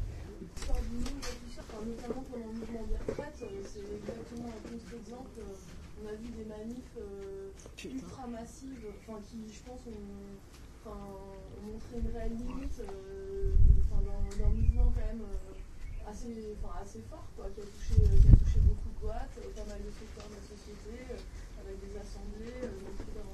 L'histoire 0.40 0.78
du 0.80 0.96
monde, 0.96 1.20
tout 1.20 1.52
ça, 1.54 1.60
enfin, 1.60 1.84
notamment 1.84 2.24
pendant 2.30 2.46
le 2.46 2.58
mouvement 2.58 2.84
des 2.88 2.96
retraites, 2.96 3.42
euh, 3.42 3.60
c'est 3.68 3.84
exactement 3.84 4.48
un 4.48 4.62
contre-exemple. 4.64 5.36
Euh, 5.40 6.00
On 6.00 6.08
a 6.08 6.14
vu 6.16 6.28
des 6.32 6.44
manifs 6.48 6.96
euh, 6.96 7.52
ultra 7.84 8.26
massives, 8.28 8.86
enfin, 8.96 9.20
qui, 9.28 9.44
je 9.52 9.60
pense, 9.68 9.80
ont, 9.92 10.40
enfin, 10.80 10.96
ont 10.96 11.66
montré 11.68 11.85
une 11.96 12.12
réelle 12.12 12.36
limite 12.36 12.76
euh, 12.84 13.56
enfin, 13.88 14.02
d'un 14.04 14.52
mouvement 14.52 14.92
quand 14.92 15.06
même 15.06 15.24
euh, 15.24 16.10
assez, 16.10 16.54
assez 16.76 17.00
fort, 17.08 17.24
quoi, 17.36 17.48
qui, 17.56 17.60
a 17.60 17.66
touché, 17.66 17.96
qui 18.20 18.28
a 18.28 18.36
touché 18.36 18.60
beaucoup 18.68 18.92
de 18.92 19.00
boîtes, 19.00 19.32
euh, 19.40 19.48
pas 19.56 19.64
mal 19.64 19.80
de 19.80 19.90
secteurs 19.96 20.28
de 20.28 20.36
la 20.36 20.44
société, 20.44 20.92
euh, 21.08 21.64
avec 21.64 21.76
des 21.80 21.92
assemblées, 21.96 22.68
euh, 22.68 22.76
dans, 23.16 23.32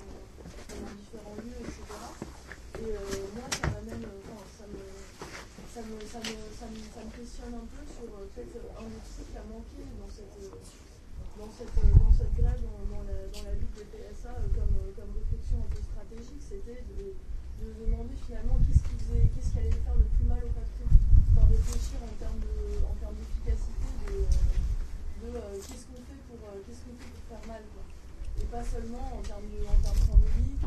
dans 0.78 0.95
différents 0.95 1.39
lieux, 1.43 1.59
etc. 1.59 1.83
Et 2.87 2.89
euh, 2.95 3.35
moi, 3.35 3.47
ça 3.51 3.67
m'amène, 3.67 4.07
euh, 4.07 4.47
ça 4.57 4.67
me, 4.71 4.81
ça 5.67 5.83
me, 5.83 5.97
ça 6.07 6.19
me, 6.23 6.35
ça 6.55 6.67
me, 6.71 6.78
ça 6.87 7.01
me 7.03 7.11
questionne 7.12 7.55
un 7.59 7.67
peu 7.67 7.83
sur 7.85 8.09
euh, 8.15 8.31
peut-être 8.31 8.57
euh, 8.62 8.78
un 8.78 8.89
trucs 8.89 9.27
qui 9.27 9.37
a 9.37 9.45
manqué 9.51 9.83
dans 9.99 10.09
cette, 10.09 10.39
euh, 10.39 10.55
dans 11.35 11.51
cette, 11.51 11.77
euh, 11.83 11.93
dans 11.99 12.15
cette 12.15 12.35
grève, 12.39 12.62
dans, 12.62 12.81
dans 12.95 13.03
la, 13.11 13.27
dans 13.27 13.43
la 13.43 13.55
lutte 13.59 13.75
des 13.75 13.91
PSA, 13.91 14.39
euh, 14.39 14.49
comme, 14.55 14.75
euh, 14.87 14.95
comme 14.95 15.12
réflexion 15.19 15.59
un 15.67 15.71
peu 15.75 15.83
stratégique, 15.83 16.41
c'était 16.47 16.87
de, 16.95 17.12
de 17.12 17.67
se 17.69 17.78
demander 17.85 18.17
qu'est-ce 18.41 18.83
qui, 18.89 18.97
faisait, 19.05 19.29
qu'est-ce 19.37 19.53
allait 19.61 19.77
faire 19.85 19.97
le 19.97 20.09
plus 20.17 20.25
mal 20.25 20.41
au 20.41 20.53
patron. 20.57 20.89
Enfin, 20.89 21.45
réfléchir 21.53 21.99
en 22.01 22.15
termes, 22.17 22.41
d'efficacité, 22.41 23.89
de, 24.09 24.15
de 24.25 25.29
euh, 25.37 25.57
qu'est-ce 25.61 25.85
qu'on 25.93 26.01
fait, 26.01 26.21
pour, 26.33 26.41
euh, 26.49 26.65
fait 26.97 27.09
pour 27.13 27.25
faire 27.29 27.45
mal. 27.49 27.63
Et 28.41 28.47
pas 28.49 28.65
seulement 28.65 29.05
en 29.13 29.21
termes, 29.21 29.49
de, 29.53 29.61
en 29.69 29.77
termes 29.85 30.01
symboliques. 30.09 30.65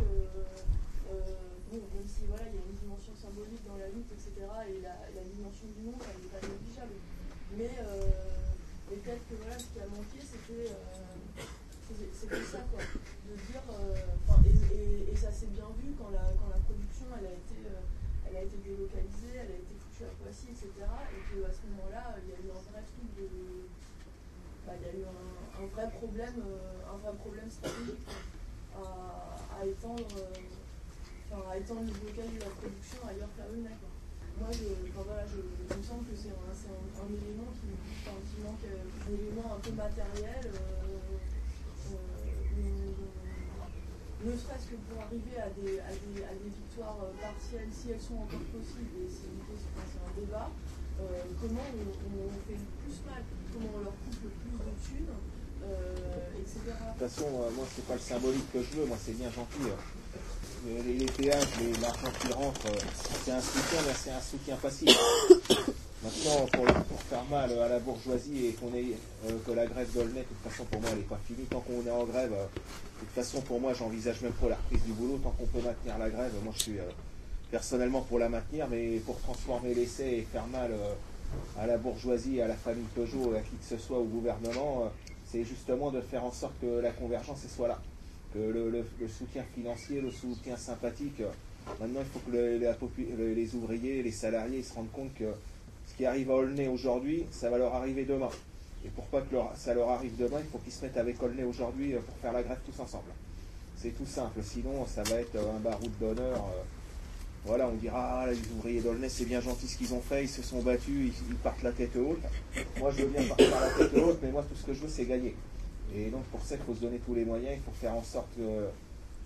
euh, 1.10 1.42
bon, 1.74 1.81
même 1.90 2.06
si 2.06 2.30
voilà, 2.30 2.46
il 2.53 2.56
y 2.56 2.62
a 2.62 2.65
une 2.69 2.78
dimension 2.78 3.14
symbolique 3.17 3.65
dans 3.65 3.78
la 3.81 3.90
lutte, 3.90 4.14
etc. 4.14 4.46
Et 4.69 4.81
la, 4.85 4.94
la 5.10 5.24
dimension 5.26 5.65
du 5.74 5.81
monde, 5.90 6.01
elle 6.06 6.22
n'est 6.22 6.33
pas 6.33 6.44
négligeable. 6.46 6.98
Mais, 7.58 7.74
euh, 7.81 8.46
mais 8.90 8.98
peut-être 9.01 9.26
que 9.26 9.35
voilà, 9.42 9.58
ce 9.58 9.74
qui 9.74 9.81
a 9.81 9.90
manqué, 9.90 10.22
c'était 10.22 10.69
euh, 10.69 11.42
c'était- 11.85 12.14
c'était 12.14 12.46
ça, 12.46 12.62
quoi. 12.74 12.81
De 12.81 13.33
dire, 13.49 13.62
euh, 13.74 13.98
enfin, 14.26 14.42
et, 14.46 14.53
et- 14.74 15.06
et 15.14 15.15
ça 15.17 15.31
s'est 15.31 15.49
bien 15.53 15.69
vu 15.78 15.94
quand 15.98 16.10
la, 16.10 16.33
quand 16.42 16.49
la 16.49 16.62
production, 16.65 17.06
elle 17.17 17.30
a 17.30 17.35
été, 17.38 17.58
euh, 17.65 17.81
elle 18.30 18.35
a 18.38 18.42
été 18.46 18.58
délocalisée, 18.65 19.38
elle 19.38 19.53
a 19.53 19.58
été 19.62 19.74
foutue 19.78 20.06
à 20.10 20.14
Poissy, 20.22 20.49
etc. 20.53 20.69
Et 20.81 21.22
qu'à 21.30 21.53
ce 21.53 21.62
moment-là, 21.69 22.17
il 22.22 22.30
y 22.30 22.33
a 22.33 22.40
eu 22.42 22.49
un 22.49 22.64
vrai 22.74 22.81
truc 22.85 23.06
de. 23.17 23.26
bah, 24.65 24.74
il 24.78 24.83
y 24.85 24.90
a 24.90 24.94
eu 24.98 25.06
un, 25.06 25.62
un 25.62 25.67
vrai 25.69 25.88
problème, 26.01 26.38
euh, 26.42 26.90
un 26.94 26.98
vrai 26.98 27.14
problème 27.22 27.49
stratégique 27.49 28.01
quoi, 28.06 28.17
à, 28.81 29.62
à 29.62 29.65
étendre. 29.85 30.18
euh, 30.18 31.51
à 31.51 31.58
étendre 31.58 31.82
le 31.85 31.94
blocage 31.94 32.32
de 32.34 32.40
la 32.40 32.51
production 32.58 33.00
ailleurs 33.06 33.34
est, 33.38 33.76
quoi. 33.82 33.92
Moi, 34.40 34.50
je, 34.51 34.68
je, 34.68 35.78
me 35.78 35.84
semble 35.84 36.03
que 36.08 36.16
c'est 36.16 36.32
un, 36.32 37.08
élément 37.08 37.51
qui, 37.56 37.72
enfin, 38.03 38.16
manque, 38.44 38.66
euh, 38.68 38.84
un 38.84 39.14
élément 39.16 39.56
un 39.56 39.60
peu 39.60 39.72
matériel, 39.72 40.44
euh, 40.44 41.00
ne 44.26 44.32
serait-ce 44.32 44.68
que 44.74 44.78
pour 44.90 45.01
arriver 45.06 45.38
à 45.38 45.50
des, 45.53 45.80
à 45.80 45.92
à 46.26 46.34
victoires 46.50 46.98
partielles, 47.22 47.69
si 47.72 47.92
elles 47.92 48.01
sont 48.01 48.26
encore 48.26 48.48
possibles, 48.50 49.06
et 49.06 49.10
c'est 49.12 49.30
un 49.30 50.14
débat, 50.19 50.50
comment 51.40 51.68
on, 51.78 51.85
on 52.26 52.40
fait 52.48 52.58
le 52.58 52.69
plus 52.82 52.98
mal, 53.06 53.22
comment 53.53 53.69
on 53.76 53.84
leur 53.85 53.94
coupe 54.01 54.24
le 54.24 54.32
plus 54.34 54.56
de 54.58 54.74
thunes, 54.82 55.14
etc. 56.40 56.60
De 56.65 56.99
toute 57.06 57.10
façon, 57.10 57.28
euh, 57.28 57.49
moi, 57.56 57.65
c'est 57.76 57.85
pas 57.85 57.94
le 57.96 57.99
symbolique 57.99 58.51
que 58.53 58.60
je 58.62 58.80
veux, 58.80 58.85
moi, 58.85 58.98
c'est 59.03 59.17
bien 59.17 59.30
gentil. 59.31 59.64
euh. 59.69 59.76
Les, 60.67 60.94
les- 60.94 61.06
péages, 61.06 61.46
l'argent 61.81 62.12
qui 62.19 62.33
rentre, 62.33 62.65
euh, 62.65 62.80
c'est 63.24 63.31
un 63.31 63.42
soutien, 63.42 63.80
mais 63.85 63.94
c'est 63.94 64.10
un 64.12 64.22
soutien 64.22 64.56
facile. 64.58 64.90
Maintenant, 66.03 66.46
pour, 66.53 66.65
faire 67.10 67.24
mal 67.26 67.51
à 67.60 67.67
la 67.67 67.80
bourgeoisie 67.80 68.48
et 68.48 68.51
qu'on 68.53 68.67
euh, 68.74 69.38
que 69.46 69.51
la 69.51 69.65
grève 69.67 69.92
d'Aulnay, 69.94 70.22
de 70.22 70.26
toute 70.26 70.51
façon 70.51 70.64
pour 70.65 70.81
moi 70.81 70.90
elle 70.92 70.99
n'est 70.99 71.03
pas 71.03 71.19
finie. 71.28 71.46
Tant 71.46 71.60
qu'on 71.62 71.85
est 71.85 71.92
en 71.92 72.03
grève, 72.06 72.31
euh, 72.33 72.46
de 72.46 72.99
toute 72.99 73.10
façon 73.15 73.42
pour 73.42 73.60
moi 73.60 73.74
j'envisage 73.74 74.22
même 74.22 74.33
pas 74.33 74.49
la 74.49 74.56
reprise 74.56 74.83
du 74.83 74.92
boulot. 74.94 75.19
Tant 75.24 75.31
qu'on 75.31 75.46
peut 75.46 75.62
maintenir 75.65 75.98
la 75.98 76.10
grève, 76.10 76.31
moi 76.44 76.53
je 76.58 76.62
suis 76.64 76.80
euh, 76.80 76.83
personnellement 77.51 78.01
pour 78.01 78.19
la 78.19 78.30
maintenir, 78.30 78.67
mais 78.69 78.98
pour 79.06 79.19
transformer 79.22 79.74
l'essai 79.74 80.03
et 80.17 80.28
faire 80.31 80.46
mal 80.48 80.72
euh, 80.72 80.94
à 81.60 81.65
la 81.67 81.78
bourgeoisie, 81.78 82.42
à 82.42 82.48
la 82.48 82.56
famille 82.56 82.85
Peugeot, 82.96 83.33
à 83.35 83.40
qui 83.40 83.56
que 83.56 83.65
ce 83.69 83.78
soit, 83.78 83.98
au 83.98 84.03
gouvernement, 84.06 84.83
euh, 84.85 84.90
c'est 85.35 85.44
justement 85.44 85.92
de 85.92 86.00
faire 86.00 86.24
en 86.24 86.32
sorte 86.32 86.53
que 86.62 86.80
la 86.80 86.92
convergence 86.92 87.46
soit 87.53 87.68
là. 87.68 87.80
Que 88.34 88.40
le, 88.40 88.85
soutien 89.10 89.44
financier, 89.53 90.00
le 90.01 90.10
soutien 90.12 90.56
sympathique, 90.56 91.19
euh, 91.22 91.28
maintenant 91.80 92.00
il 92.01 92.06
faut 92.06 92.19
que 92.19 92.32
les 92.32 93.56
ouvriers, 93.56 94.01
les 94.01 94.12
salariés 94.12 94.64
se 94.64 94.74
rendent 94.74 94.92
compte 94.94 95.14
que 95.16 95.26
ce 95.88 95.96
qui 95.98 96.06
arrive 96.06 96.32
à 96.32 96.35
Aulnay 96.35 96.68
aujourd'hui, 96.69 97.26
ça 97.32 97.50
va 97.50 97.58
leur 97.58 97.74
arriver 97.76 98.06
demain. 98.06 98.30
Et 98.85 98.90
pour 98.90 99.06
pas 99.06 99.22
que 99.22 99.34
leur- 99.34 99.51
ça 99.58 99.74
leur 99.74 99.90
arrive 99.90 100.16
demain, 100.18 100.40
il 100.40 100.46
faut 100.51 100.60
qu'ils 100.60 100.72
se 100.74 100.84
mettent 100.85 100.98
avec 100.98 101.22
Aulnay 101.22 101.44
aujourd'hui 101.44 101.96
euh, 101.96 102.00
pour 102.00 102.16
faire 102.18 102.32
la 102.34 102.44
grève 102.44 102.60
tous 102.66 102.80
ensemble. 102.82 103.12
C'est 103.78 103.92
tout 103.98 104.06
simple, 104.06 104.40
sinon 104.44 104.85
ça 104.85 105.03
va 105.03 105.19
être 105.19 105.35
euh, 105.35 105.56
un 105.58 105.60
baroud 105.60 105.92
d'honneur. 106.00 106.35
euh, 106.38 106.64
voilà, 107.45 107.67
on 107.67 107.74
dira, 107.76 108.22
ah, 108.24 108.28
les 108.31 108.38
ouvriers 108.58 108.81
d'Aulnay, 108.81 109.08
c'est 109.08 109.26
bien 109.26 109.40
gentil 109.40 109.67
ce 109.67 109.78
qu'ils 109.78 109.94
ont 109.94 110.01
fait, 110.01 110.24
ils 110.24 110.29
se 110.29 110.42
sont 110.42 110.61
battus, 110.61 111.13
ils, 111.29 111.35
partent 111.35 111.61
la 111.61 111.72
tête 111.72 111.95
haute. 111.95 112.19
Moi, 112.79 112.90
je 112.92 113.03
veux 113.03 113.10
bien 113.10 113.24
partir 113.28 113.51
la 113.51 113.69
tête 113.69 113.94
haute, 114.01 114.17
mais 114.24 114.31
moi, 114.31 114.44
tout 114.49 114.56
ce 114.56 114.65
que 114.65 114.74
je 114.74 114.79
veux, 114.81 114.90
c'est 114.90 115.06
gagner. 115.06 115.35
Et 115.95 116.10
donc, 116.10 116.24
pour 116.26 116.42
ça, 116.42 116.56
il 116.56 116.61
faut 116.61 116.74
se 116.74 116.79
donner 116.81 116.97
tous 117.06 117.13
les 117.13 117.24
moyens, 117.24 117.56
il 117.56 117.61
faut 117.63 117.78
faire 117.79 117.94
en 117.94 118.01
sorte 118.01 118.28
que, 118.35 118.42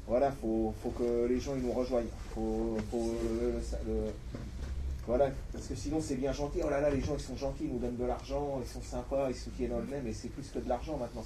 voilà, 0.06 0.32
faut, 0.42 0.74
faut 0.84 0.90
que 0.90 1.28
les 1.30 1.40
gens, 1.40 1.56
ils 1.56 1.62
nous 1.62 1.72
rejoignent. 1.72 2.10
Le- 3.88 4.12
voilà, 5.08 5.32
parce 5.54 5.68
que 5.68 5.76
sinon, 5.76 6.02
c'est 6.02 6.16
bien 6.16 6.34
gentil. 6.34 6.60
Oh 6.64 6.70
là 6.70 6.82
là, 6.82 6.90
les 6.90 7.02
gens, 7.02 7.16
ils 7.18 7.24
sont 7.24 7.38
gentils, 7.38 7.64
ils 7.64 7.72
nous 7.72 7.80
donnent 7.80 7.98
de 7.98 8.06
l'argent, 8.06 8.60
ils 8.62 8.70
sont 8.70 8.82
sympas, 8.82 9.30
ils 9.30 9.36
soutiennent 9.36 9.74
Aulnay, 9.74 10.02
mais 10.04 10.12
c'est 10.14 10.28
plus 10.28 10.48
que 10.50 10.60
de 10.60 10.68
l'argent 10.68 10.98
maintenant. 10.98 11.24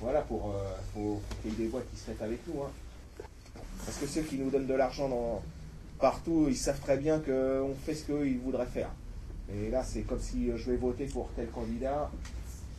Voilà, 0.00 0.22
pour, 0.22 0.50
euh, 0.50 0.68
faut, 0.94 1.20
faut 1.28 1.36
qu'il 1.42 1.52
y 1.52 1.54
ait 1.54 1.66
des 1.66 1.68
boîtes 1.70 1.88
qui 1.92 1.98
se 2.00 2.10
mettent 2.10 2.22
avec 2.22 2.40
nous. 2.48 2.60
hein. 2.62 2.70
Parce 3.86 3.98
que 3.98 4.06
ceux 4.06 4.22
qui 4.22 4.36
nous 4.36 4.50
donnent 4.50 4.66
de 4.66 4.74
l'argent 4.74 5.08
dans, 5.08 5.42
partout, 6.00 6.46
ils 6.48 6.56
savent 6.56 6.80
très 6.80 6.96
bien 6.96 7.18
qu'on 7.18 7.74
fait 7.84 7.94
ce 7.94 8.04
qu'ils 8.04 8.38
voudraient 8.38 8.66
faire. 8.66 8.90
Et 9.52 9.70
là, 9.70 9.82
c'est 9.82 10.02
comme 10.02 10.20
si 10.20 10.50
euh, 10.50 10.56
je 10.56 10.70
vais 10.70 10.76
voter 10.76 11.06
pour 11.06 11.28
tel 11.34 11.48
candidat, 11.48 12.10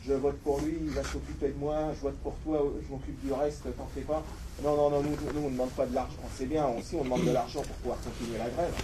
je 0.06 0.14
vote 0.14 0.38
pour 0.38 0.60
lui, 0.60 0.76
il 0.80 0.90
va 0.90 1.02
s'occuper 1.02 1.48
de 1.48 1.58
moi, 1.58 1.92
je 1.94 2.00
vote 2.00 2.16
pour 2.22 2.34
toi, 2.44 2.72
je 2.82 2.90
m'occupe 2.90 3.24
du 3.24 3.32
reste, 3.32 3.64
t'en 3.76 3.88
fais 3.94 4.00
pas. 4.02 4.22
Non, 4.62 4.76
non, 4.76 4.90
non, 4.90 5.02
nous, 5.02 5.16
on 5.36 5.46
ne 5.46 5.50
demande 5.50 5.70
pas 5.70 5.86
de 5.86 5.94
l'argent. 5.94 6.16
C'est 6.36 6.46
bien, 6.46 6.66
aussi, 6.68 6.96
on 6.96 7.04
demande 7.04 7.24
de 7.24 7.32
l'argent 7.32 7.60
pour 7.62 7.76
pouvoir 7.76 7.98
continuer 8.00 8.38
la 8.38 8.48
grève. 8.48 8.74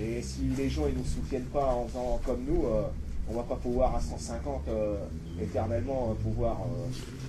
Et 0.00 0.22
si 0.22 0.42
les 0.56 0.70
gens 0.70 0.86
ils 0.88 0.96
nous 0.96 1.04
soutiennent 1.04 1.44
pas 1.44 1.66
en 1.66 1.86
faisant 1.86 2.20
comme 2.24 2.44
nous, 2.44 2.66
euh, 2.66 2.82
on 3.30 3.34
va 3.34 3.42
pas 3.42 3.56
pouvoir 3.56 3.94
à 3.94 4.00
150 4.00 4.62
euh, 4.68 4.96
éternellement 5.40 6.10
euh, 6.10 6.22
pouvoir. 6.22 6.58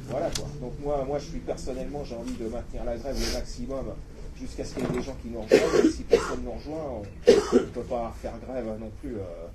voilà 0.09 0.29
quoi. 0.29 0.45
Donc 0.61 0.73
moi, 0.81 1.03
moi 1.05 1.19
je 1.19 1.25
suis 1.25 1.39
personnellement, 1.39 2.03
j'ai 2.03 2.15
envie 2.15 2.35
de 2.35 2.47
maintenir 2.47 2.83
la 2.85 2.97
grève 2.97 3.15
au 3.15 3.33
maximum 3.37 3.85
jusqu'à 4.39 4.63
ce 4.65 4.73
qu'il 4.75 4.83
y 4.83 4.87
ait 4.87 4.97
des 4.97 5.01
gens 5.01 5.15
qui 5.21 5.29
nous 5.29 5.41
rejoignent. 5.41 5.85
Et 5.85 5.89
si 5.91 6.03
personne 6.03 6.39
ne 6.39 6.45
nous 6.45 6.51
rejoint, 6.51 6.83
on 6.91 7.55
ne 7.55 7.59
peut 7.61 7.81
pas 7.81 8.13
faire 8.21 8.33
grève 8.47 8.65
non 8.79 8.91
plus. 9.01 9.15
euh, 9.15 9.47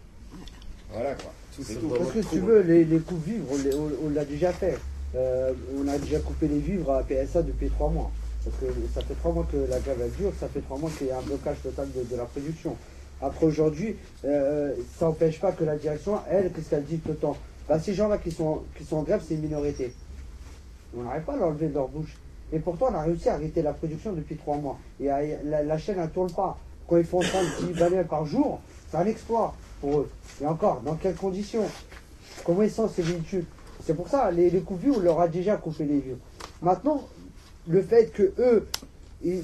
voilà 0.92 1.14
quoi. 1.14 1.32
C'est 1.64 1.74
tout. 1.80 1.88
Parce 1.98 2.12
que 2.12 2.22
si 2.22 2.28
tu 2.28 2.40
veux, 2.46 2.60
les, 2.62 2.84
les 2.84 2.98
coupes 3.00 3.24
vivres, 3.24 3.46
on, 3.50 3.56
les- 3.58 3.74
on- 3.74 4.06
on 4.06 4.10
l'a 4.10 4.24
déjà 4.24 4.52
fait. 4.52 4.78
Euh, 5.14 5.52
on 5.76 5.88
a 5.88 5.98
déjà 5.98 6.18
coupé 6.20 6.48
les 6.48 6.58
vivres 6.58 6.92
à 6.92 7.02
PSA 7.02 7.42
depuis 7.42 7.68
trois 7.70 7.90
mois. 7.90 8.10
Parce 8.44 8.56
que 8.58 8.66
ça 8.94 9.00
fait 9.02 9.14
trois 9.14 9.32
mois 9.32 9.46
que 9.50 9.56
la 9.56 9.78
grève 9.80 9.98
elle 10.02 10.12
dure, 10.12 10.32
ça 10.38 10.48
fait 10.48 10.60
trois 10.60 10.78
mois 10.78 10.90
qu'il 10.96 11.08
y 11.08 11.10
a 11.10 11.18
un 11.18 11.22
blocage 11.22 11.56
total 11.62 11.88
de, 11.94 12.02
de 12.04 12.16
la 12.16 12.24
production. 12.24 12.76
Après 13.20 13.46
aujourd'hui, 13.46 13.96
euh, 14.24 14.74
ça 14.98 15.06
n'empêche 15.06 15.40
pas 15.40 15.52
que 15.52 15.64
la 15.64 15.76
direction, 15.76 16.20
elle, 16.30 16.52
qu'est-ce 16.52 16.70
qu'elle 16.70 16.84
dit 16.84 16.98
tout 16.98 17.08
le 17.10 17.16
temps? 17.16 17.36
Bah, 17.68 17.80
Ces 17.80 17.92
gens-là 17.94 18.16
qui 18.18 18.30
sont, 18.30 18.62
qui 18.76 18.84
sont 18.84 18.98
en 18.98 19.02
grève, 19.02 19.22
c'est 19.26 19.34
une 19.34 19.42
minorité. 19.42 19.92
On 20.96 21.02
n'arrive 21.02 21.24
pas 21.24 21.34
à 21.34 21.36
l'enlever 21.36 21.68
de 21.68 21.74
leur 21.74 21.88
bouche. 21.88 22.16
Et 22.52 22.58
pourtant, 22.58 22.86
on 22.90 22.94
a 22.94 23.02
réussi 23.02 23.28
à 23.28 23.34
arrêter 23.34 23.62
la 23.62 23.72
production 23.72 24.12
depuis 24.12 24.36
trois 24.36 24.56
mois. 24.56 24.78
Et 25.00 25.08
la, 25.44 25.78
chaîne, 25.78 26.00
ne 26.00 26.06
tourne 26.06 26.32
pas. 26.32 26.58
Quand 26.86 26.96
ils 26.96 27.04
font 27.04 27.20
30 27.20 27.72
balais 27.78 28.04
par 28.04 28.24
jour, 28.24 28.60
c'est 28.90 28.96
un 28.96 29.06
exploit 29.06 29.54
pour 29.80 30.00
eux. 30.00 30.10
Et 30.42 30.46
encore, 30.46 30.80
dans 30.80 30.94
quelles 30.94 31.16
conditions? 31.16 31.66
Comment 32.44 32.62
ils 32.62 32.70
sont 32.70 32.88
ces 32.88 33.02
véhicules? 33.02 33.44
C'est 33.84 33.94
pour 33.94 34.08
ça, 34.08 34.30
les, 34.30 34.48
les 34.50 34.60
coupes 34.60 34.80
vues, 34.80 34.92
on 34.92 35.00
leur 35.00 35.20
a 35.20 35.28
déjà 35.28 35.56
coupé 35.56 35.84
les 35.84 36.00
vues. 36.00 36.16
Maintenant, 36.62 37.02
le 37.68 37.82
fait 37.82 38.10
que 38.12 38.32
eux, 38.38 38.66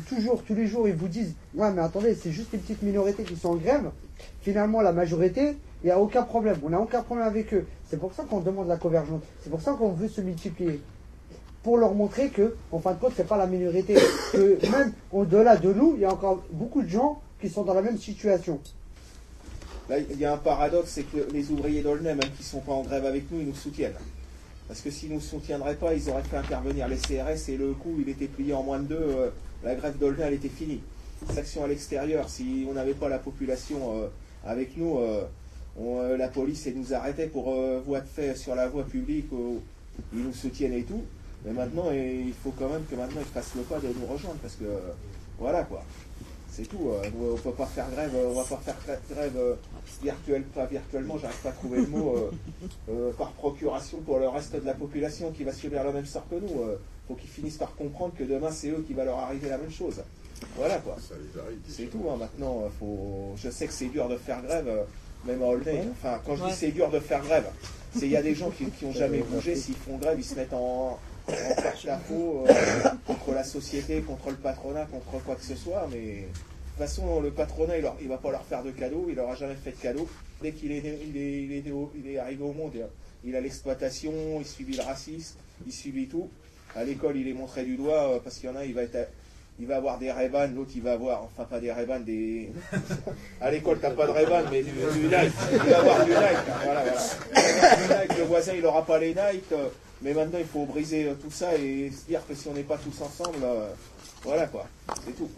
toujours, 0.09 0.43
tous 0.43 0.55
les 0.55 0.67
jours, 0.67 0.89
ils 0.89 0.95
vous 0.95 1.09
disent 1.09 1.35
Ouais, 1.55 1.71
mais 1.73 1.83
attendez, 1.83 2.15
c'est 2.15 2.31
juste 2.31 2.53
les 2.53 2.59
petites 2.59 2.83
minorités 2.83 3.25
qui 3.25 3.37
sont 3.37 3.51
en 3.51 3.57
grève. 3.57 3.91
Finalement, 4.41 4.81
la 4.81 4.93
majorité, 4.93 5.57
il 5.83 5.87
n'y 5.87 5.91
a 5.91 6.01
aucun 6.01 6.23
problème. 6.23 6.57
On 6.65 6.71
n'a 6.71 6.81
aucun 6.81 7.03
problème 7.03 7.27
avec 7.27 7.53
eux. 7.53 7.67
C'est 7.87 7.99
pour 7.99 8.15
ça 8.15 8.25
qu'on 8.25 8.41
demande 8.41 8.69
la 8.69 8.77
convergence. 8.77 9.23
C'est 9.43 9.51
pour 9.51 9.61
ça 9.61 9.73
qu'on 9.73 9.91
veut 9.93 10.09
se 10.09 10.21
multiplier. 10.21 10.81
Pour 11.65 11.79
leur 11.79 11.95
montrer 11.95 12.29
que, 12.29 12.55
en 12.71 12.79
fin 12.79 12.93
de 12.93 13.01
compte, 13.01 13.15
c'est 13.17 13.27
pas 13.27 13.39
la 13.39 13.47
minorité. 13.47 13.97
Que 14.33 14.71
même 14.71 14.93
au-delà 15.11 15.57
de 15.57 15.73
nous, 15.73 15.95
il 15.97 16.03
y 16.03 16.05
a 16.05 16.13
encore 16.13 16.45
beaucoup 16.53 16.83
de 16.83 16.89
gens 16.89 17.21
qui 17.41 17.49
sont 17.49 17.65
dans 17.65 17.75
la 17.75 17.83
même 17.83 17.99
situation. 17.99 18.61
Là, 19.89 19.99
il 19.99 20.19
y 20.19 20.25
a 20.25 20.33
un 20.33 20.39
paradoxe, 20.39 20.91
c'est 20.93 21.03
que 21.03 21.31
les 21.33 21.51
ouvriers 21.51 21.83
d'Aulnay, 21.83 22.15
même 22.15 22.31
qui 22.37 22.43
ne 22.43 22.47
sont 22.47 22.61
pas 22.61 22.73
en 22.73 22.83
grève 22.83 23.05
avec 23.05 23.31
nous, 23.31 23.41
ils 23.41 23.47
nous 23.47 23.55
soutiennent. 23.55 23.97
Parce 24.67 24.81
que 24.81 24.91
s'ils 24.91 25.11
ne 25.11 25.15
nous 25.15 25.21
soutiendraient 25.21 25.75
pas, 25.75 25.95
ils 25.95 26.09
auraient 26.09 26.23
fait 26.23 26.37
intervenir 26.37 26.89
les 26.89 26.97
CRS 26.97 27.49
et 27.49 27.57
le 27.57 27.73
coup, 27.73 27.97
il 28.01 28.09
était 28.09 28.27
plié 28.27 28.55
en 28.55 28.63
moins 28.63 28.79
de 28.79 28.87
deux, 28.87 28.95
euh, 28.97 29.31
la 29.63 29.75
grève 29.75 29.99
d'Aulnay, 29.99 30.25
elle 30.25 30.35
était 30.35 30.49
finie. 30.49 30.81
Section 31.33 31.65
à 31.65 31.69
l'extérieur, 31.69 32.29
si 32.29 32.67
on 32.69 32.73
n'avait 32.73 32.95
pas 32.95 33.09
la 33.09 33.19
population 33.19 33.77
euh, 33.95 34.09
avec 34.47 34.77
nous, 34.77 34.99
euh, 34.99 36.17
la 36.17 36.29
police 36.29 36.67
elle 36.67 36.77
nous 36.77 36.95
arrêtait 36.95 37.27
pour 37.27 37.53
voie 37.85 38.01
de 38.01 38.07
fait 38.07 38.37
sur 38.37 38.55
la 38.55 38.69
voie 38.69 38.85
publique, 38.85 39.27
ils 40.13 40.23
nous 40.23 40.33
soutiennent 40.33 40.73
et 40.73 40.85
tout. 40.85 41.03
Mais 41.45 41.53
maintenant, 41.53 41.91
il 41.93 42.33
faut 42.43 42.53
quand 42.59 42.69
même 42.69 42.85
que 42.91 42.95
maintenant 42.95 43.21
ils 43.21 43.27
fassent 43.33 43.55
le 43.57 43.63
pas 43.63 43.79
de 43.79 43.89
nous 43.89 44.07
rejoindre, 44.07 44.39
parce 44.41 44.55
que 44.55 44.65
voilà 45.39 45.63
quoi. 45.65 45.83
C'est 46.51 46.63
tout. 46.69 46.91
euh, 46.91 47.33
on 47.33 47.37
peut 47.37 47.51
pas 47.51 47.67
faire 47.67 47.91
grève, 47.91 48.13
on 48.15 48.33
va 48.33 48.45
pas 48.45 48.57
faire 48.59 48.77
grève- 49.11 49.33
euh, 49.37 49.55
virtuelle, 50.03 50.43
pas 50.45 50.67
virtuellement, 50.67 51.19
j'arrive 51.19 51.37
pas 51.43 51.49
à 51.49 51.53
trouver 51.53 51.81
le 51.81 51.87
mot, 51.89 52.15
euh, 52.17 52.31
euh, 52.91 53.13
par 53.13 53.33
procuration 53.33 53.99
pour 53.99 54.19
le 54.21 54.29
reste 54.29 54.55
de 54.55 54.65
la 54.65 54.75
population 54.75 55.33
qui 55.33 55.43
va 55.43 55.53
subir 55.53 55.83
le 55.85 55.93
même 55.93 56.07
sort 56.07 56.27
que 56.31 56.37
nous. 56.37 56.63
euh, 56.63 56.77
faut 57.09 57.15
qu'ils 57.15 57.29
finissent 57.29 57.57
par 57.59 57.75
comprendre 57.75 58.15
que 58.17 58.25
demain 58.25 58.51
c'est 58.51 58.69
eux 58.69 58.83
qui 58.87 58.95
va 58.95 59.05
leur 59.05 59.19
arriver 59.19 59.49
la 59.51 59.59
même 59.59 59.71
chose. 59.71 59.97
Voilà 60.57 60.79
quoi. 60.79 60.97
C'est 61.69 61.85
tout. 61.87 62.05
hein, 62.11 62.17
maintenant, 62.19 62.63
faut... 62.79 63.33
je 63.37 63.51
sais 63.51 63.67
que 63.67 63.73
c'est 63.73 63.87
dur 63.89 64.09
de 64.09 64.17
faire 64.17 64.41
grève, 64.43 64.87
même 65.27 65.43
à 65.43 65.47
Aulnay. 65.47 65.81
Enfin, 65.91 66.21
quand 66.25 66.37
je 66.37 66.45
dis 66.45 66.53
c'est 66.55 66.71
dur 66.71 66.89
de 66.91 67.01
faire 67.01 67.23
grève, 67.23 67.47
c'est 67.95 68.07
il 68.07 68.13
y 68.13 68.17
a 68.17 68.23
des 68.23 68.35
gens 68.35 68.51
qui, 68.51 68.65
qui 68.67 68.85
ont 68.87 68.93
jamais 68.93 69.19
bougé. 69.19 69.55
S'ils 69.57 69.75
font 69.75 69.97
grève, 69.99 70.17
ils 70.19 70.25
se 70.25 70.35
mettent 70.37 70.55
en, 70.55 70.99
porte-à-faux 71.27 72.45
euh, 72.49 72.53
contre 73.07 73.33
la 73.33 73.45
société, 73.45 74.01
contre 74.03 74.31
le 74.31 74.37
patronat, 74.37 74.87
contre 74.87 75.23
quoi 75.25 75.35
que 75.37 75.45
ce 75.45 75.55
soit. 75.57 75.87
Mais 75.91 75.97
de 75.97 76.23
toute 76.23 76.79
façon, 76.79 77.21
le 77.21 77.31
patronat, 77.31 77.79
il, 77.79 77.87
il 78.03 78.09
va 78.09 78.19
pas 78.19 78.31
leur 78.31 78.45
faire 78.45 78.63
de 78.63 78.71
cadeaux. 78.71 79.07
Il 79.09 79.15
leur 79.17 79.31
a 79.31 79.35
jamais 79.35 79.55
fait 79.55 79.71
de 79.73 79.77
cadeaux. 79.81 80.09
Dès 80.43 80.53
qu'il 80.53 80.73
est, 80.73 80.83
né- 80.83 80.99
il 81.09 81.17
est, 81.17 81.43
il 81.45 81.53
est, 81.53 81.63
né 81.67 81.73
au- 81.73 81.93
il 81.97 82.11
est 82.11 82.19
arrivé 82.19 82.43
au 82.45 82.53
monde, 82.53 82.73
il 83.25 83.35
a 83.37 83.41
l'exploitation, 83.41 84.13
il 84.41 84.47
subit 84.47 84.77
le 84.77 84.83
racisme, 84.83 85.37
il 85.67 85.73
subit 85.73 86.07
tout. 86.09 86.29
À 86.77 86.85
l'école, 86.85 87.17
il 87.17 87.29
est 87.29 87.33
montré 87.35 87.65
du 87.65 87.77
doigt 87.77 88.11
euh, 88.15 88.19
parce 88.23 88.37
qu'il 88.39 88.49
y 88.49 88.53
en 88.53 88.57
a, 88.57 88.65
il 88.65 88.75
va 88.75 88.83
être. 88.83 89.09
Il 89.61 89.69
va 89.69 89.77
avoir 89.77 89.99
des 90.01 90.11
Ray-Ban, 90.11 90.49
l'autre 90.53 90.73
il 90.75 90.83
va 90.83 90.95
avoir, 90.95 91.23
enfin 91.23 91.45
pas 91.45 91.61
des 91.61 91.71
Ray-Ban, 91.71 92.01
des... 92.01 92.51
À 93.41 93.53
l'école 93.53 93.79
t'as 93.81 93.93
pas 93.93 94.09
de 94.09 94.11
Ray-Ban, 94.11 94.43
mais 94.51 94.65
du, 94.65 94.73
du 94.73 95.05
Nike. 95.07 95.33
Il 95.53 95.59
va 95.71 95.79
avoir 95.79 96.05
du 96.05 96.11
Nike, 96.11 96.45
voilà, 96.65 96.83
voilà. 96.83 97.01
Il 97.37 97.41
va 97.61 97.71
avoir 97.71 97.77
du 97.77 98.09
Nike, 98.09 98.19
le 98.19 98.25
voisin 98.25 98.53
il 98.55 98.67
aura 98.67 98.85
pas 98.85 98.99
les 98.99 99.11
Nike, 99.11 99.45
euh, 99.53 99.69
mais 100.03 100.13
maintenant 100.15 100.39
il 100.39 100.47
faut 100.47 100.67
briser 100.67 101.13
tout 101.21 101.31
ça 101.31 101.57
et 101.57 101.91
se 101.91 102.07
dire 102.07 102.23
que 102.27 102.35
si 102.35 102.49
on 102.49 102.53
n'est 102.53 102.63
pas 102.63 102.79
tous 102.79 103.03
ensemble, 103.03 103.39
euh, 103.43 103.69
voilà 104.23 104.47
quoi, 104.47 104.67
c'est 105.05 105.17
tout. 105.17 105.29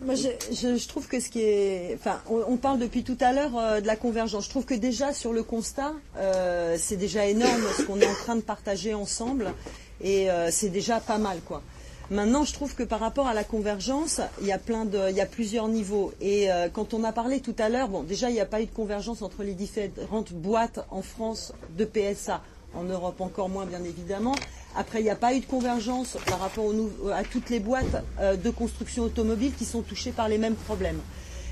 Moi, 0.00 0.14
je, 0.14 0.86
trouve 0.86 1.08
que 1.08 1.18
ce 1.18 1.28
qui 1.28 1.40
est, 1.40 1.96
enfin, 1.98 2.20
on, 2.28 2.56
parle 2.56 2.78
depuis 2.78 3.02
tout 3.02 3.16
à 3.20 3.32
l'heure 3.32 3.58
euh, 3.58 3.80
de 3.80 3.86
la 3.86 3.96
convergence. 3.96 4.44
Je 4.44 4.50
trouve 4.50 4.64
que 4.64 4.74
déjà 4.74 5.12
sur 5.12 5.32
le 5.32 5.42
constat, 5.42 5.92
euh, 6.18 6.76
c'est 6.78 6.96
déjà 6.96 7.26
énorme 7.26 7.62
ce 7.76 7.82
qu'on 7.82 7.98
est 8.00 8.06
en 8.06 8.14
train 8.14 8.36
de 8.36 8.42
partager 8.42 8.94
ensemble, 8.94 9.52
et 10.00 10.28
c'est 10.50 10.68
déjà 10.68 11.00
pas 11.00 11.18
mal, 11.18 11.40
quoi. 11.44 11.62
Maintenant, 12.10 12.44
je 12.44 12.52
trouve 12.54 12.74
que 12.74 12.84
par 12.84 13.00
rapport 13.00 13.26
à 13.26 13.34
la 13.34 13.42
convergence, 13.42 14.20
il 14.40 14.46
y 14.46 14.52
a 14.52 14.58
plein 14.58 14.84
de, 14.84 15.10
il 15.10 15.16
y 15.16 15.20
a 15.20 15.26
plusieurs 15.26 15.66
niveaux. 15.66 16.12
Et 16.20 16.48
quand 16.72 16.94
on 16.94 17.02
a 17.02 17.10
parlé 17.10 17.40
tout 17.40 17.56
à 17.58 17.68
l'heure, 17.68 17.88
bon, 17.88 18.04
déjà, 18.04 18.30
il 18.30 18.34
n'y 18.34 18.40
a 18.40 18.46
pas 18.46 18.62
eu 18.62 18.66
de 18.66 18.70
convergence 18.70 19.22
entre 19.22 19.42
les 19.42 19.54
différentes 19.54 20.32
boîtes 20.32 20.86
en 20.90 21.02
France 21.02 21.52
de 21.76 21.84
PSA. 21.84 22.40
En 22.74 22.84
Europe, 22.84 23.20
encore 23.20 23.48
moins, 23.48 23.66
bien 23.66 23.82
évidemment. 23.84 24.34
Après, 24.76 25.00
il 25.00 25.04
n'y 25.04 25.10
a 25.10 25.16
pas 25.16 25.34
eu 25.34 25.40
de 25.40 25.46
convergence 25.46 26.16
par 26.26 26.38
rapport 26.40 26.70
à 27.14 27.24
toutes 27.24 27.50
les 27.50 27.60
boîtes 27.60 28.04
euh, 28.20 28.36
de 28.36 28.50
construction 28.50 29.04
automobile 29.04 29.52
qui 29.58 29.64
sont 29.64 29.82
touchées 29.82 30.12
par 30.12 30.28
les 30.28 30.38
mêmes 30.38 30.54
problèmes. 30.54 31.00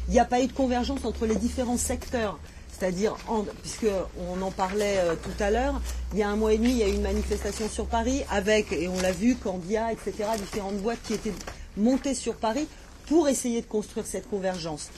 Il 0.08 0.12
n'y 0.12 0.20
a 0.20 0.24
pas 0.24 0.40
eu 0.40 0.46
de 0.46 0.52
convergence 0.52 1.04
entre 1.04 1.26
les 1.26 1.34
différents 1.34 1.78
secteurs. 1.78 2.38
C'est-à-dire, 2.78 3.16
en- 3.28 3.44
puisqu'on 3.62 4.42
en 4.42 4.50
parlait 4.50 4.98
euh, 4.98 5.14
tout 5.16 5.42
à 5.42 5.50
l'heure, 5.50 5.80
il 6.12 6.18
y 6.18 6.22
a 6.22 6.28
un 6.28 6.36
mois 6.36 6.52
et 6.52 6.58
demi, 6.58 6.70
il 6.72 6.76
y 6.78 6.82
a 6.82 6.88
eu 6.88 6.92
une 6.94 7.02
manifestation 7.02 7.68
sur 7.70 7.86
Paris 7.86 8.22
avec, 8.30 8.70
et 8.72 8.86
on 8.86 9.00
l'a 9.00 9.12
vu, 9.12 9.34
Candia, 9.36 9.92
etc., 9.92 10.12
différentes 10.38 10.76
boîtes 10.76 11.00
qui 11.02 11.14
étaient 11.14 11.32
montées 11.78 12.14
sur 12.14 12.34
Paris 12.34 12.68
pour 13.08 13.28
essayer 13.28 13.62
de 13.62 13.66
construire 13.66 14.04
cette 14.06 14.28
convergence. 14.28 14.90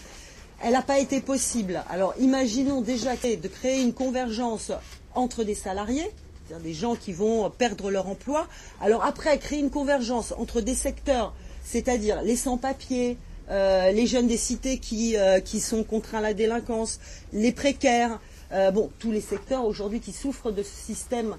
elle 0.61 0.73
n'a 0.73 0.83
pas 0.83 0.99
été 0.99 1.21
possible. 1.21 1.85
Alors 1.89 2.15
imaginons 2.19 2.81
déjà 2.81 3.15
de 3.15 3.47
créer 3.49 3.81
une 3.81 3.93
convergence 3.95 4.73
entre 5.19 5.45
des 5.45 5.55
salariés, 5.55 6.11
c'est-à-dire 6.47 6.65
des 6.65 6.75
gens 6.75 6.95
qui 6.95 7.13
vont 7.13 7.51
perdre 7.51 7.91
leur 7.91 8.09
emploi. 8.09 8.47
Alors 8.81 9.05
après, 9.05 9.39
créer 9.39 9.59
une 9.59 9.71
convergence 9.71 10.33
entre 10.39 10.61
des 10.61 10.75
secteurs, 10.75 11.35
c'est-à-dire 11.65 12.23
les 12.23 12.37
sans-papiers, 12.37 13.19
euh, 13.51 13.93
les 13.93 14.07
jeunes 14.07 14.27
des 14.27 14.37
cités 14.37 14.79
qui, 14.79 15.17
euh, 15.17 15.41
qui 15.41 15.61
sont 15.61 15.83
contraints 15.83 16.19
à 16.19 16.23
la 16.23 16.35
délinquance, 16.35 17.01
les 17.33 17.53
précaires, 17.53 18.21
euh, 18.53 18.71
tous 18.99 19.13
les 19.13 19.21
secteurs 19.21 19.65
aujourd'hui 19.65 20.01
qui 20.01 20.13
souffrent 20.13 20.51
de 20.51 20.63
ce 20.63 20.75
système 20.75 21.37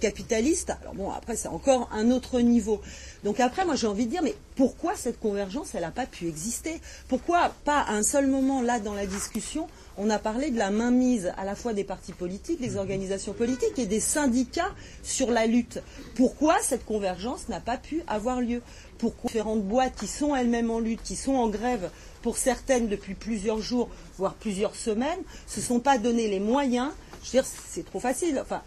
capitaliste. 0.00 0.70
Alors 0.80 0.94
bon, 0.94 1.10
après, 1.10 1.34
c'est 1.34 1.48
encore 1.48 1.88
un 1.92 2.12
autre 2.12 2.40
niveau. 2.40 2.80
Donc 3.24 3.40
après, 3.40 3.64
moi, 3.64 3.74
j'ai 3.74 3.88
envie 3.88 4.06
de 4.06 4.10
dire, 4.12 4.22
mais 4.22 4.36
pourquoi 4.54 4.94
cette 4.94 5.18
convergence, 5.18 5.74
elle 5.74 5.80
n'a 5.80 5.90
pas 5.90 6.06
pu 6.06 6.28
exister? 6.28 6.80
Pourquoi 7.08 7.52
pas 7.64 7.80
à 7.80 7.94
un 7.94 8.04
seul 8.04 8.28
moment, 8.28 8.62
là, 8.62 8.78
dans 8.78 8.94
la 8.94 9.06
discussion, 9.06 9.66
on 9.96 10.10
a 10.10 10.18
parlé 10.18 10.50
de 10.50 10.58
la 10.58 10.70
mainmise 10.70 11.32
à 11.36 11.44
la 11.44 11.54
fois 11.54 11.74
des 11.74 11.84
partis 11.84 12.12
politiques, 12.12 12.60
des 12.60 12.76
organisations 12.76 13.32
politiques 13.32 13.78
et 13.78 13.86
des 13.86 14.00
syndicats 14.00 14.72
sur 15.02 15.30
la 15.30 15.46
lutte. 15.46 15.82
Pourquoi 16.14 16.56
cette 16.60 16.84
convergence 16.84 17.48
n'a 17.48 17.60
pas 17.60 17.76
pu 17.76 18.02
avoir 18.06 18.40
lieu? 18.40 18.62
Pourquoi 18.98 19.28
différentes 19.28 19.64
boîtes 19.64 19.94
qui 19.96 20.06
sont 20.06 20.34
elles-mêmes 20.34 20.70
en 20.70 20.78
lutte, 20.78 21.02
qui 21.02 21.16
sont 21.16 21.34
en 21.34 21.48
grève 21.48 21.90
pour 22.22 22.38
certaines 22.38 22.88
depuis 22.88 23.14
plusieurs 23.14 23.60
jours, 23.60 23.88
voire 24.16 24.34
plusieurs 24.34 24.76
semaines, 24.76 25.20
se 25.46 25.60
sont 25.60 25.80
pas 25.80 25.98
donné 25.98 26.28
les 26.28 26.40
moyens? 26.40 26.90
Je 27.24 27.38
veux 27.38 27.44
c'est 27.68 27.84
trop 27.84 28.00
facile. 28.00 28.40
Enfin, 28.40 28.62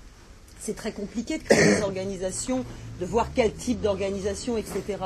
c'est 0.59 0.75
très 0.75 0.91
compliqué 0.91 1.37
de 1.37 1.43
créer 1.43 1.75
des 1.75 1.81
organisations, 1.83 2.65
de 2.99 3.05
voir 3.05 3.29
quel 3.33 3.53
type 3.53 3.81
d'organisation, 3.81 4.57
etc. 4.57 4.97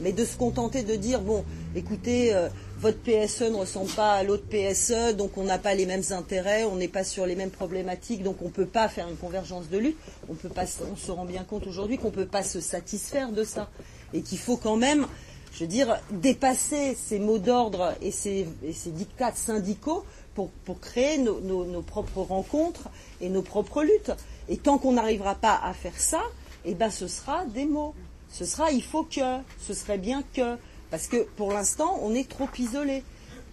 Mais 0.00 0.12
de 0.12 0.24
se 0.24 0.36
contenter 0.36 0.82
de 0.82 0.94
dire, 0.94 1.20
bon, 1.20 1.44
écoutez, 1.74 2.34
euh, 2.34 2.48
votre 2.78 2.98
PSE 2.98 3.42
ne 3.50 3.56
ressemble 3.56 3.90
pas 3.90 4.12
à 4.14 4.22
l'autre 4.22 4.44
PSE, 4.48 5.16
donc 5.16 5.38
on 5.38 5.44
n'a 5.44 5.58
pas 5.58 5.74
les 5.74 5.86
mêmes 5.86 6.02
intérêts, 6.10 6.64
on 6.64 6.76
n'est 6.76 6.88
pas 6.88 7.04
sur 7.04 7.24
les 7.26 7.34
mêmes 7.34 7.50
problématiques, 7.50 8.22
donc 8.22 8.36
on 8.42 8.46
ne 8.46 8.50
peut 8.50 8.66
pas 8.66 8.88
faire 8.88 9.08
une 9.08 9.16
convergence 9.16 9.68
de 9.70 9.78
lutte. 9.78 9.96
On, 10.28 10.34
peut 10.34 10.50
pas, 10.50 10.66
se- 10.66 11.10
rend 11.10 11.24
bien 11.24 11.44
compte 11.44 11.66
aujourd'hui 11.66 11.96
qu'on 11.96 12.08
ne 12.08 12.14
peut 12.14 12.26
pas 12.26 12.42
se 12.42 12.60
satisfaire 12.60 13.32
de 13.32 13.44
ça. 13.44 13.70
Et 14.12 14.20
qu'il 14.22 14.38
faut 14.38 14.56
quand 14.56 14.76
même, 14.76 15.06
je 15.52 15.60
veux 15.60 15.66
dire, 15.66 15.98
dépasser 16.10 16.94
ces 16.94 17.18
mots 17.18 17.38
d'ordre 17.38 17.94
et 18.02 18.10
ces, 18.10 18.46
dictats 18.86 19.32
syndicaux 19.34 20.04
pour, 20.34 20.50
créer 20.80 21.18
nos 21.18 21.82
propres 21.82 22.20
rencontres 22.20 22.88
et 23.20 23.30
nos 23.30 23.42
propres 23.42 23.82
luttes. 23.82 24.12
Et 24.48 24.58
tant 24.58 24.78
qu'on 24.78 24.92
n'arrivera 24.92 25.34
pas 25.34 25.58
à 25.62 25.72
faire 25.72 25.98
ça, 25.98 26.22
eh 26.64 26.74
ben 26.74 26.90
ce 26.90 27.08
sera 27.08 27.44
des 27.46 27.64
mots. 27.64 27.94
Ce 28.36 28.44
sera 28.44 28.70
il 28.70 28.82
faut 28.82 29.04
que, 29.04 29.38
ce 29.66 29.72
serait 29.72 29.96
bien 29.96 30.22
que. 30.34 30.56
Parce 30.90 31.06
que 31.06 31.22
pour 31.36 31.52
l'instant, 31.52 31.98
on 32.02 32.14
est 32.14 32.28
trop 32.28 32.48
isolé. 32.58 33.02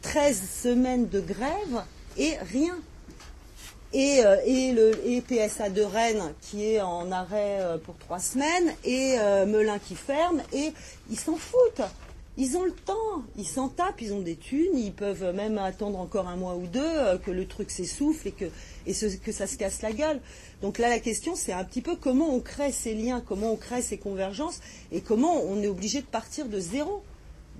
13 0.01 0.41
semaines 0.61 1.07
de 1.07 1.21
grève 1.21 1.83
et 2.17 2.35
rien. 2.51 2.75
Et, 3.93 4.25
euh, 4.25 4.35
le 4.45 4.91
et 5.07 5.21
PSA 5.21 5.69
de 5.69 5.83
Rennes 5.83 6.33
qui 6.41 6.65
est 6.65 6.81
en 6.81 7.11
arrêt 7.11 7.59
euh, 7.61 7.77
pour 7.77 7.95
trois 7.97 8.19
semaines 8.19 8.73
et 8.83 9.15
euh, 9.19 9.45
Melun 9.45 9.79
qui 9.79 9.95
ferme 9.95 10.41
et 10.51 10.73
ils 11.09 11.19
s'en 11.19 11.35
foutent. 11.35 11.87
Ils 12.35 12.57
ont 12.57 12.63
le 12.63 12.71
temps, 12.71 13.23
ils 13.37 13.47
s'en 13.47 13.69
tapent, 13.69 14.01
ils 14.01 14.11
ont 14.11 14.21
des 14.21 14.35
thunes, 14.35 14.75
ils 14.75 14.91
peuvent 14.91 15.35
même 15.35 15.59
attendre 15.59 15.99
encore 15.99 16.27
un 16.27 16.35
mois 16.35 16.55
ou 16.55 16.65
deux 16.65 16.81
euh, 16.81 17.19
que 17.19 17.29
le 17.29 17.45
truc 17.45 17.69
s'essouffle 17.69 18.27
et 18.27 18.31
que 18.31 18.45
et 18.87 18.93
que 19.23 19.31
ça 19.31 19.45
se 19.45 19.55
casse 19.55 19.83
la 19.83 19.91
gueule. 19.91 20.19
Donc 20.63 20.79
là 20.79 20.89
la 20.89 20.99
question 20.99 21.35
c'est 21.35 21.53
un 21.53 21.63
petit 21.63 21.81
peu 21.81 21.95
comment 21.95 22.33
on 22.33 22.39
crée 22.39 22.71
ces 22.71 22.95
liens, 22.95 23.21
comment 23.21 23.51
on 23.51 23.55
crée 23.55 23.83
ces 23.83 23.97
convergences 23.97 24.61
et 24.91 25.01
comment 25.01 25.43
on 25.43 25.61
est 25.61 25.67
obligé 25.67 26.01
de 26.01 26.07
partir 26.07 26.47
de 26.47 26.59
zéro, 26.59 27.03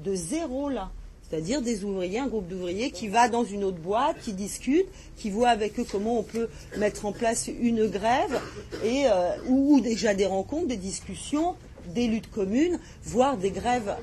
de 0.04 0.16
zéro 0.16 0.70
là. 0.70 0.90
C'est-à-dire 1.30 1.62
des 1.62 1.84
ouvriers, 1.84 2.20
un 2.20 2.28
groupe 2.28 2.48
d'ouvriers 2.48 2.90
qui 2.90 3.08
va 3.08 3.30
dans 3.30 3.44
une 3.44 3.64
autre 3.64 3.78
boîte, 3.78 4.20
qui 4.22 4.34
discute, 4.34 4.88
qui 5.18 5.30
voit 5.30 5.50
avec 5.50 5.80
eux 5.80 5.86
comment 5.90 6.20
on 6.20 6.24
peut 6.24 6.48
mettre 6.78 7.06
en 7.06 7.12
place 7.12 7.48
une 7.48 7.88
grève, 7.88 8.40
et, 8.84 9.06
euh, 9.08 9.36
ou 9.48 9.80
déjà 9.82 10.14
des 10.14 10.28
rencontres, 10.28 10.68
des 10.68 10.78
discussions, 10.78 11.56
des 11.88 12.06
luttes 12.06 12.30
communes, 12.30 12.80
voire 13.04 13.38
des 13.38 13.50
grèves 13.50 13.96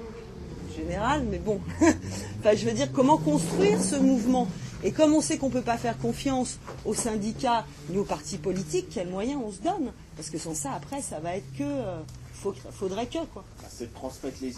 générales, 0.77 1.23
mais 1.31 1.39
bon. 1.39 1.61
enfin, 2.41 2.55
je 2.57 2.67
veux 2.67 2.73
dire, 2.75 2.91
comment 2.93 3.17
construire 3.19 3.83
ce 3.83 3.97
mouvement 3.97 4.49
Et 4.85 4.93
comme 4.93 5.13
on 5.15 5.21
sait 5.21 5.37
qu'on 5.39 5.49
ne 5.49 5.53
peut 5.53 5.63
pas 5.63 5.77
faire 5.79 5.99
confiance 5.99 6.59
aux 6.85 6.95
syndicats 6.95 7.65
ni 7.91 7.99
aux 7.99 8.05
partis 8.05 8.39
politiques, 8.39 8.89
quels 8.91 9.09
moyens 9.09 9.41
on 9.45 9.51
se 9.53 9.61
donne? 9.63 9.93
Parce 10.17 10.31
que 10.31 10.39
sans 10.39 10.55
ça, 10.55 10.73
après, 10.73 11.01
ça 11.03 11.19
va 11.21 11.37
être 11.37 11.53
que... 11.57 11.63
euh, 11.65 11.99
faut- 12.35 12.55
faudrait 12.73 13.07
que, 13.07 13.25
quoi. 13.33 13.45
C'est 13.69 13.91
de 13.91 13.95
transmettre 13.95 14.39
les. 14.43 14.53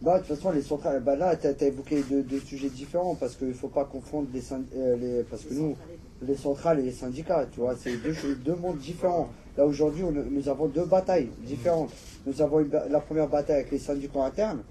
Bah, 0.00 0.20
de 0.20 0.24
toute 0.24 0.36
façon, 0.36 0.52
les 0.52 0.62
centrales, 0.62 1.02
bah 1.02 1.16
là, 1.16 1.34
tu 1.34 1.48
as, 1.48 1.62
évoqué 1.66 2.04
deux, 2.08 2.22
deux 2.22 2.38
sujets 2.38 2.68
différents 2.68 3.16
parce 3.16 3.34
qu'il 3.34 3.48
ne 3.48 3.52
faut 3.52 3.66
pas 3.68 3.84
confondre 3.84 4.28
les, 4.32 4.40
synd- 4.40 4.62
euh, 4.76 4.96
les. 4.96 5.24
Parce 5.24 5.42
que 5.42 5.54
nous, 5.54 5.76
les 6.22 6.36
centrales 6.36 6.78
et 6.78 6.82
les 6.82 6.92
syndicats, 6.92 7.46
tu 7.52 7.58
vois, 7.58 7.74
c'est 7.76 7.96
deux, 7.96 8.14
choses- 8.14 8.38
deux 8.38 8.54
mondes 8.54 8.78
différents. 8.78 9.28
Là, 9.56 9.66
aujourd'hui, 9.66 10.04
nous 10.04 10.48
avons 10.48 10.66
deux 10.68 10.84
batailles 10.84 11.30
différentes. 11.44 11.90
Nous 12.26 12.40
avons 12.40 12.60
une 12.60 12.70
la 12.90 13.00
première 13.00 13.26
bataille 13.26 13.56
avec 13.56 13.72
les 13.72 13.80
syndicats 13.80 14.24
internes. 14.24 14.62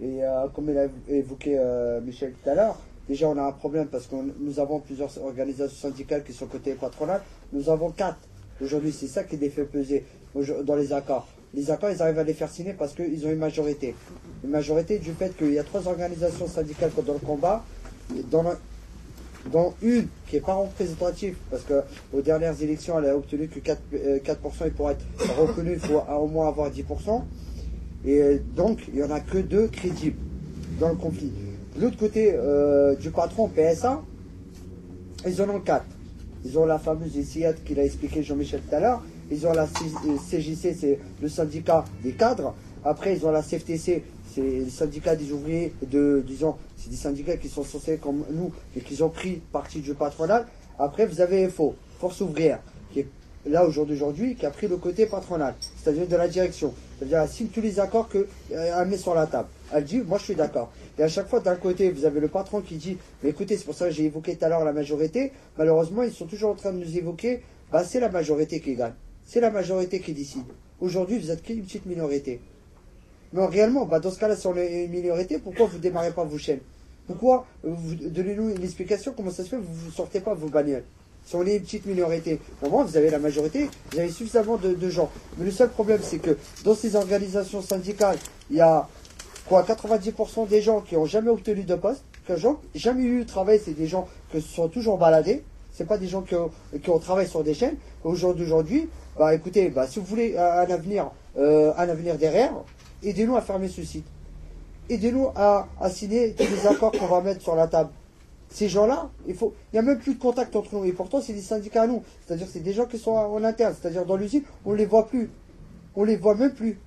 Et 0.00 0.22
euh, 0.22 0.46
comme 0.54 0.70
il 0.70 0.78
a 0.78 0.86
évoqué 1.08 1.56
euh, 1.58 2.00
Michel 2.00 2.32
tout 2.32 2.50
à 2.50 2.54
l'heure, 2.54 2.78
déjà, 3.08 3.28
on 3.28 3.36
a 3.36 3.42
un 3.42 3.52
problème 3.52 3.88
parce 3.88 4.06
que 4.06 4.14
nous 4.38 4.60
avons 4.60 4.80
plusieurs 4.80 5.10
organisations 5.24 5.88
syndicales 5.88 6.22
qui 6.24 6.32
sont 6.32 6.46
côté 6.46 6.74
patronal. 6.74 7.20
Nous 7.52 7.68
avons 7.68 7.90
quatre. 7.90 8.18
Aujourd'hui, 8.62 8.92
c'est 8.92 9.06
ça 9.06 9.24
qui 9.24 9.36
les 9.36 9.50
fait 9.50 9.64
peser 9.64 10.04
dans 10.64 10.76
les 10.76 10.92
accords. 10.92 11.26
Les 11.54 11.70
accords, 11.70 11.90
ils 11.90 12.02
arrivent 12.02 12.18
à 12.18 12.24
les 12.24 12.34
faire 12.34 12.50
signer 12.50 12.74
parce 12.74 12.92
qu'ils 12.92 13.26
ont 13.26 13.30
une 13.30 13.38
majorité. 13.38 13.94
Une 14.44 14.50
majorité 14.50 14.98
du 14.98 15.12
fait 15.12 15.36
qu'il 15.36 15.52
y 15.52 15.58
a 15.58 15.64
trois 15.64 15.86
organisations 15.88 16.46
syndicales 16.46 16.90
dans 17.04 17.14
le 17.14 17.18
combat, 17.20 17.64
dans, 18.30 18.44
une 19.80 20.06
qui 20.28 20.36
n'est 20.36 20.42
pas 20.42 20.54
représentative, 20.54 21.36
parce 21.50 21.62
qu'aux 21.62 22.20
dernières 22.20 22.60
élections, 22.62 22.98
elle 22.98 23.10
a 23.10 23.16
obtenu 23.16 23.48
que 23.48 23.60
4%, 23.60 23.76
euh, 23.94 24.18
4% 24.18 24.66
et 24.66 24.70
pour 24.70 24.90
être 24.90 25.04
reconnu, 25.38 25.72
il 25.72 25.80
faut 25.80 26.00
au 26.00 26.26
moins 26.26 26.48
avoir 26.48 26.70
10%. 26.70 27.22
Et 28.04 28.20
euh, 28.20 28.38
donc, 28.56 28.80
il 28.88 28.94
n'y 28.94 29.02
en 29.02 29.10
a 29.10 29.20
que 29.20 29.38
deux 29.38 29.68
crédibles 29.68 30.16
dans 30.78 30.88
le 30.90 30.94
conflit. 30.94 31.32
De 31.76 31.82
l'autre 31.82 31.96
côté 31.98 32.32
euh, 32.34 32.94
du 32.96 33.10
patron 33.10 33.48
PSA, 33.48 34.02
ils 35.26 35.42
en 35.42 35.48
ont 35.50 35.60
quatre. 35.60 35.86
Ils 36.44 36.58
ont 36.58 36.66
la 36.66 36.78
fameuse 36.78 37.16
ICIAT 37.16 37.54
qu'il 37.64 37.78
a 37.80 37.84
expliqué 37.84 38.22
Jean-Michel 38.22 38.60
tout 38.68 38.74
à 38.74 38.80
l'heure. 38.80 39.02
Ils 39.30 39.46
ont 39.46 39.52
la 39.52 39.66
C- 39.66 39.74
euh, 40.06 40.16
CJC, 40.16 40.74
c'est 40.78 40.98
le 41.20 41.28
syndicat 41.28 41.84
des 42.02 42.12
cadres. 42.12 42.54
Après, 42.84 43.14
ils 43.16 43.26
ont 43.26 43.30
la 43.32 43.42
CFTC, 43.42 44.04
c'est 44.32 44.40
le 44.40 44.68
syndicat 44.70 45.16
des 45.16 45.32
ouvriers, 45.32 45.72
de, 45.90 46.22
disons, 46.26 46.54
c'est 46.76 46.90
des 46.90 46.96
syndicats 46.96 47.36
qui 47.36 47.48
sont 47.48 47.64
censés 47.64 47.98
comme 47.98 48.22
nous, 48.30 48.52
et 48.76 48.80
qui 48.80 49.02
ont 49.02 49.08
pris 49.10 49.42
partie 49.52 49.80
du 49.80 49.94
patronal. 49.94 50.46
Après, 50.78 51.04
vous 51.06 51.20
avez 51.20 51.48
FO, 51.48 51.74
Force 51.98 52.20
ouvrière, 52.20 52.60
qui 52.92 53.00
est 53.00 53.06
là 53.46 53.66
aujourd'hui, 53.66 53.96
aujourd'hui, 53.96 54.36
qui 54.36 54.46
a 54.46 54.50
pris 54.50 54.68
le 54.68 54.76
côté 54.76 55.06
patronal, 55.06 55.54
c'est-à-dire 55.82 56.06
de 56.06 56.16
la 56.16 56.28
direction. 56.28 56.72
C'est-à-dire, 56.98 57.20
elle 57.20 57.28
signe 57.28 57.48
tous 57.48 57.60
les 57.60 57.78
accords 57.78 58.08
qu'elle 58.08 58.88
met 58.88 58.96
sur 58.96 59.14
la 59.14 59.26
table. 59.26 59.48
Elle 59.72 59.84
dit, 59.84 59.98
moi 59.98 60.18
je 60.18 60.24
suis 60.24 60.34
d'accord. 60.34 60.72
Et 60.98 61.02
à 61.02 61.08
chaque 61.08 61.28
fois, 61.28 61.40
d'un 61.40 61.54
côté, 61.54 61.90
vous 61.90 62.04
avez 62.04 62.18
le 62.18 62.28
patron 62.28 62.60
qui 62.60 62.76
dit, 62.76 62.98
mais 63.22 63.30
écoutez, 63.30 63.56
c'est 63.56 63.64
pour 63.64 63.74
ça 63.74 63.86
que 63.86 63.92
j'ai 63.92 64.04
évoqué 64.04 64.36
tout 64.36 64.44
à 64.44 64.48
l'heure 64.48 64.64
la 64.64 64.72
majorité. 64.72 65.32
Malheureusement, 65.56 66.02
ils 66.02 66.12
sont 66.12 66.26
toujours 66.26 66.50
en 66.50 66.54
train 66.54 66.72
de 66.72 66.78
nous 66.78 66.98
évoquer, 66.98 67.42
bah, 67.70 67.84
c'est 67.84 68.00
la 68.00 68.08
majorité 68.08 68.60
qui 68.60 68.74
gagne. 68.74 68.94
C'est 69.24 69.40
la 69.40 69.50
majorité 69.50 70.00
qui 70.00 70.12
décide. 70.12 70.46
Aujourd'hui, 70.80 71.18
vous 71.18 71.30
êtes 71.30 71.42
qu'une 71.42 71.62
petite 71.62 71.86
minorité. 71.86 72.40
Mais 73.32 73.44
réellement, 73.46 73.84
bah, 73.84 74.00
dans 74.00 74.10
ce 74.10 74.18
cas-là, 74.18 74.36
si 74.36 74.46
on 74.46 74.56
est 74.56 74.84
une 74.86 74.90
minorité, 74.90 75.38
pourquoi 75.38 75.66
vous 75.66 75.78
démarrez 75.78 76.12
pas 76.12 76.24
vos 76.24 76.38
chaînes? 76.38 76.60
Pourquoi 77.06 77.46
euh, 77.64 77.74
Donnez-nous 78.10 78.50
une 78.50 78.62
explication, 78.62 79.14
comment 79.16 79.30
ça 79.30 79.44
se 79.44 79.48
fait 79.48 79.56
vous 79.56 79.86
ne 79.86 79.92
sortez 79.92 80.20
pas 80.20 80.34
vos 80.34 80.48
bagnoles? 80.48 80.84
Si 81.28 81.36
on 81.36 81.44
est 81.44 81.56
une 81.56 81.62
petite 81.62 81.84
minorité, 81.84 82.40
normalement, 82.62 82.86
vous 82.88 82.96
avez 82.96 83.10
la 83.10 83.18
majorité, 83.18 83.68
vous 83.92 83.98
avez 83.98 84.08
suffisamment 84.08 84.56
de, 84.56 84.88
gens. 84.88 85.10
Mais 85.36 85.44
le 85.44 85.50
seul 85.50 85.68
problème, 85.68 86.00
c'est 86.02 86.16
que 86.16 86.38
dans 86.64 86.74
ces 86.74 86.96
organisations 86.96 87.60
syndicales, 87.60 88.16
il 88.48 88.56
y 88.56 88.62
a 88.62 88.88
quoi 89.46 89.62
90% 89.62 90.48
des 90.48 90.62
gens 90.62 90.80
qui 90.80 90.94
n'ont 90.94 91.04
jamais 91.04 91.28
obtenu 91.28 91.64
de 91.64 91.74
poste, 91.74 92.02
qui 92.24 92.32
n'ont 92.32 92.56
jamais 92.74 93.02
eu 93.02 93.24
de 93.24 93.28
travail, 93.28 93.60
c'est 93.62 93.74
des 93.74 93.86
gens 93.86 94.08
qui 94.32 94.40
se 94.40 94.48
sont 94.48 94.68
toujours 94.68 94.96
baladés. 94.96 95.44
C'est 95.70 95.86
pas 95.86 95.98
des 95.98 96.08
gens 96.08 96.22
qui 96.22 96.34
ont, 96.34 96.98
travaillé 96.98 97.28
sur 97.28 97.44
des 97.44 97.52
chaînes. 97.52 97.76
Au 98.04 98.14
jour 98.14 98.34
d'aujourd'hui, 98.34 98.88
bah 99.18 99.34
écoutez, 99.34 99.68
bah, 99.68 99.86
si 99.86 99.98
vous 99.98 100.06
voulez 100.06 100.34
un, 100.34 100.42
un 100.42 100.70
avenir, 100.70 101.10
euh, 101.36 101.74
un 101.76 101.90
avenir 101.90 102.16
derrière, 102.16 102.54
aidez-nous 103.02 103.36
à 103.36 103.42
fermer 103.42 103.68
ce 103.68 103.82
site. 103.82 104.06
Aidez-nous 104.88 105.28
à, 105.36 105.68
à 105.78 105.90
signer 105.90 106.32
tous 106.32 106.44
les 106.44 106.66
accords 106.66 106.92
qu'on 106.92 107.06
va 107.06 107.20
mettre 107.20 107.42
sur 107.42 107.54
la 107.54 107.66
table. 107.66 107.90
Ces 108.50 108.68
gens-là, 108.68 109.10
il 109.26 109.34
faut, 109.34 109.52
il 109.72 109.76
n'y 109.76 109.78
a 109.78 109.82
même 109.82 109.98
plus 109.98 110.14
de 110.14 110.18
contact 110.20 110.56
entre 110.56 110.74
nous. 110.74 110.84
Et 110.84 110.92
pourtant, 110.92 111.20
c'est 111.20 111.32
des 111.34 111.42
syndicats 111.42 111.82
à 111.82 111.86
nous. 111.86 112.02
C'est-à-dire, 112.26 112.46
c'est 112.50 112.60
des 112.60 112.72
gens 112.72 112.86
qui 112.86 112.98
sont 112.98 113.12
en 113.12 113.44
interne. 113.44 113.74
C'est-à-dire, 113.80 114.06
dans 114.06 114.16
l'usine, 114.16 114.42
on 114.64 114.72
ne 114.72 114.76
les 114.76 114.86
voit 114.86 115.06
plus. 115.06 115.30
On 115.96 116.04
les 116.04 116.16
voit 116.16 116.34
même 116.34 116.52
plus. 116.54 116.78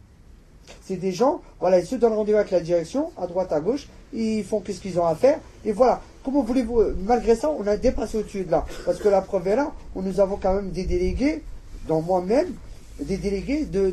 C'est 0.83 0.95
des 0.95 1.11
gens, 1.11 1.42
voilà, 1.60 1.79
ils 1.79 1.85
se 1.85 1.95
donnent 1.95 2.13
rendez-vous 2.13 2.38
avec 2.38 2.51
la 2.51 2.61
direction, 2.61 3.11
à 3.17 3.27
droite, 3.27 3.51
à 3.51 3.60
gauche, 3.60 3.88
ils 4.13 4.44
font 4.44 4.61
qu'est-ce 4.61 4.79
qu'ils 4.79 4.99
ont 4.99 5.06
à 5.06 5.15
faire, 5.15 5.40
et 5.65 5.72
voilà. 5.72 6.01
Comment 6.24 6.44
voulez-vous, 6.44 6.79
euh, 6.79 6.95
malgré 7.03 7.35
ça, 7.35 7.49
on 7.49 7.65
a 7.65 7.77
dépassé 7.77 8.19
au-dessus 8.19 8.44
de 8.45 8.51
là. 8.51 8.63
Parce 8.85 8.99
que 8.99 9.10
la 9.10 9.22
preuve 9.22 9.47
est 9.47 9.56
là, 9.56 9.72
où 9.95 10.01
nous 10.03 10.19
avons 10.19 10.38
quand 10.38 10.53
même 10.53 10.69
des 10.69 10.85
délégués, 10.85 11.42
dans 11.88 12.01
moi-même, 12.01 12.53
des 13.01 13.17
délégués 13.17 13.65
de, 13.65 13.92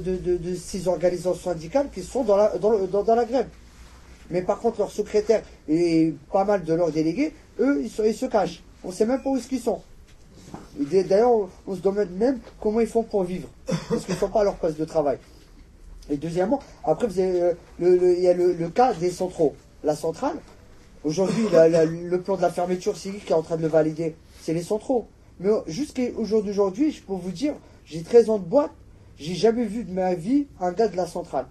ces 0.56 0.86
organisations 0.88 1.34
syndicales 1.34 1.88
qui 1.92 2.02
sont 2.02 2.22
dans 2.22 2.36
la, 2.36 2.58
dans, 2.58 2.70
le- 2.70 2.86
dans 2.86 3.15
la 3.15 3.24
grève. 3.24 3.49
Mais 4.31 4.42
par 4.42 4.58
contre, 4.60 4.78
leurs 4.78 4.90
secrétaires 4.90 5.42
et 5.68 6.15
pas 6.31 6.44
mal 6.44 6.62
de 6.65 6.74
leurs 6.74 6.92
délégués, 6.92 7.33
eux, 7.60 7.81
ils 7.83 7.91
se, 7.91 8.03
ils 8.03 8.15
se 8.15 8.26
cachent. 8.26 8.62
On 8.85 8.92
sait 8.92 9.07
même 9.07 9.23
pas 9.23 9.31
où 9.31 9.39
qu'ils 9.39 9.60
sont. 9.60 9.81
D'ailleurs, 10.78 11.49
on- 11.67 11.74
se 11.74 11.81
demande 11.81 12.10
même 12.12 12.39
comment 12.60 12.81
ils 12.81 12.87
font 12.87 13.03
pour 13.03 13.24
vivre. 13.24 13.49
Parce 13.89 14.05
qu'ils 14.05 14.15
ne 14.15 14.21
sont 14.21 14.28
pas 14.28 14.41
à 14.41 14.44
leur 14.44 14.57
poste 14.57 14.78
de 14.78 14.85
travail. 14.85 15.19
Et 16.10 16.17
deuxièmement, 16.17 16.60
après, 16.85 17.07
euh, 17.19 17.53
le, 17.78 18.17
il 18.17 18.23
y 18.23 18.28
a 18.28 18.35
le, 18.35 18.69
cas 18.69 18.94
des 18.94 19.10
centraux. 19.10 19.55
La 19.85 19.94
centrale, 19.94 20.37
aujourd'hui, 21.05 21.44
le 21.51 22.21
plan 22.21 22.37
de 22.37 22.42
la 22.42 22.51
fermeture, 22.51 22.97
c'est 22.97 23.10
qui 23.10 23.33
est 23.33 23.35
en 23.37 23.42
train 23.42 23.57
de 23.57 23.62
le 23.62 23.69
valider 23.69 24.17
C'est 24.41 24.55
les 24.55 24.62
centraux. 24.62 25.07
Mais 25.41 25.51
jusqu'au 25.67 26.24
jour 26.24 26.42
d'aujourd'hui, 26.42 26.91
je 26.92 27.03
peux 27.03 27.12
vous 27.12 27.31
dire, 27.31 27.55
j'ai 27.85 28.03
13 28.03 28.31
ans 28.31 28.39
de 28.39 28.44
boîte, 28.44 28.73
j'ai 29.19 29.35
jamais 29.35 29.65
vu 29.65 29.85
de 29.85 29.92
ma 29.92 30.15
vie 30.15 30.47
un 30.60 30.73
gars 30.73 30.89
de 30.89 30.97
la 30.97 31.07
centrale. 31.07 31.47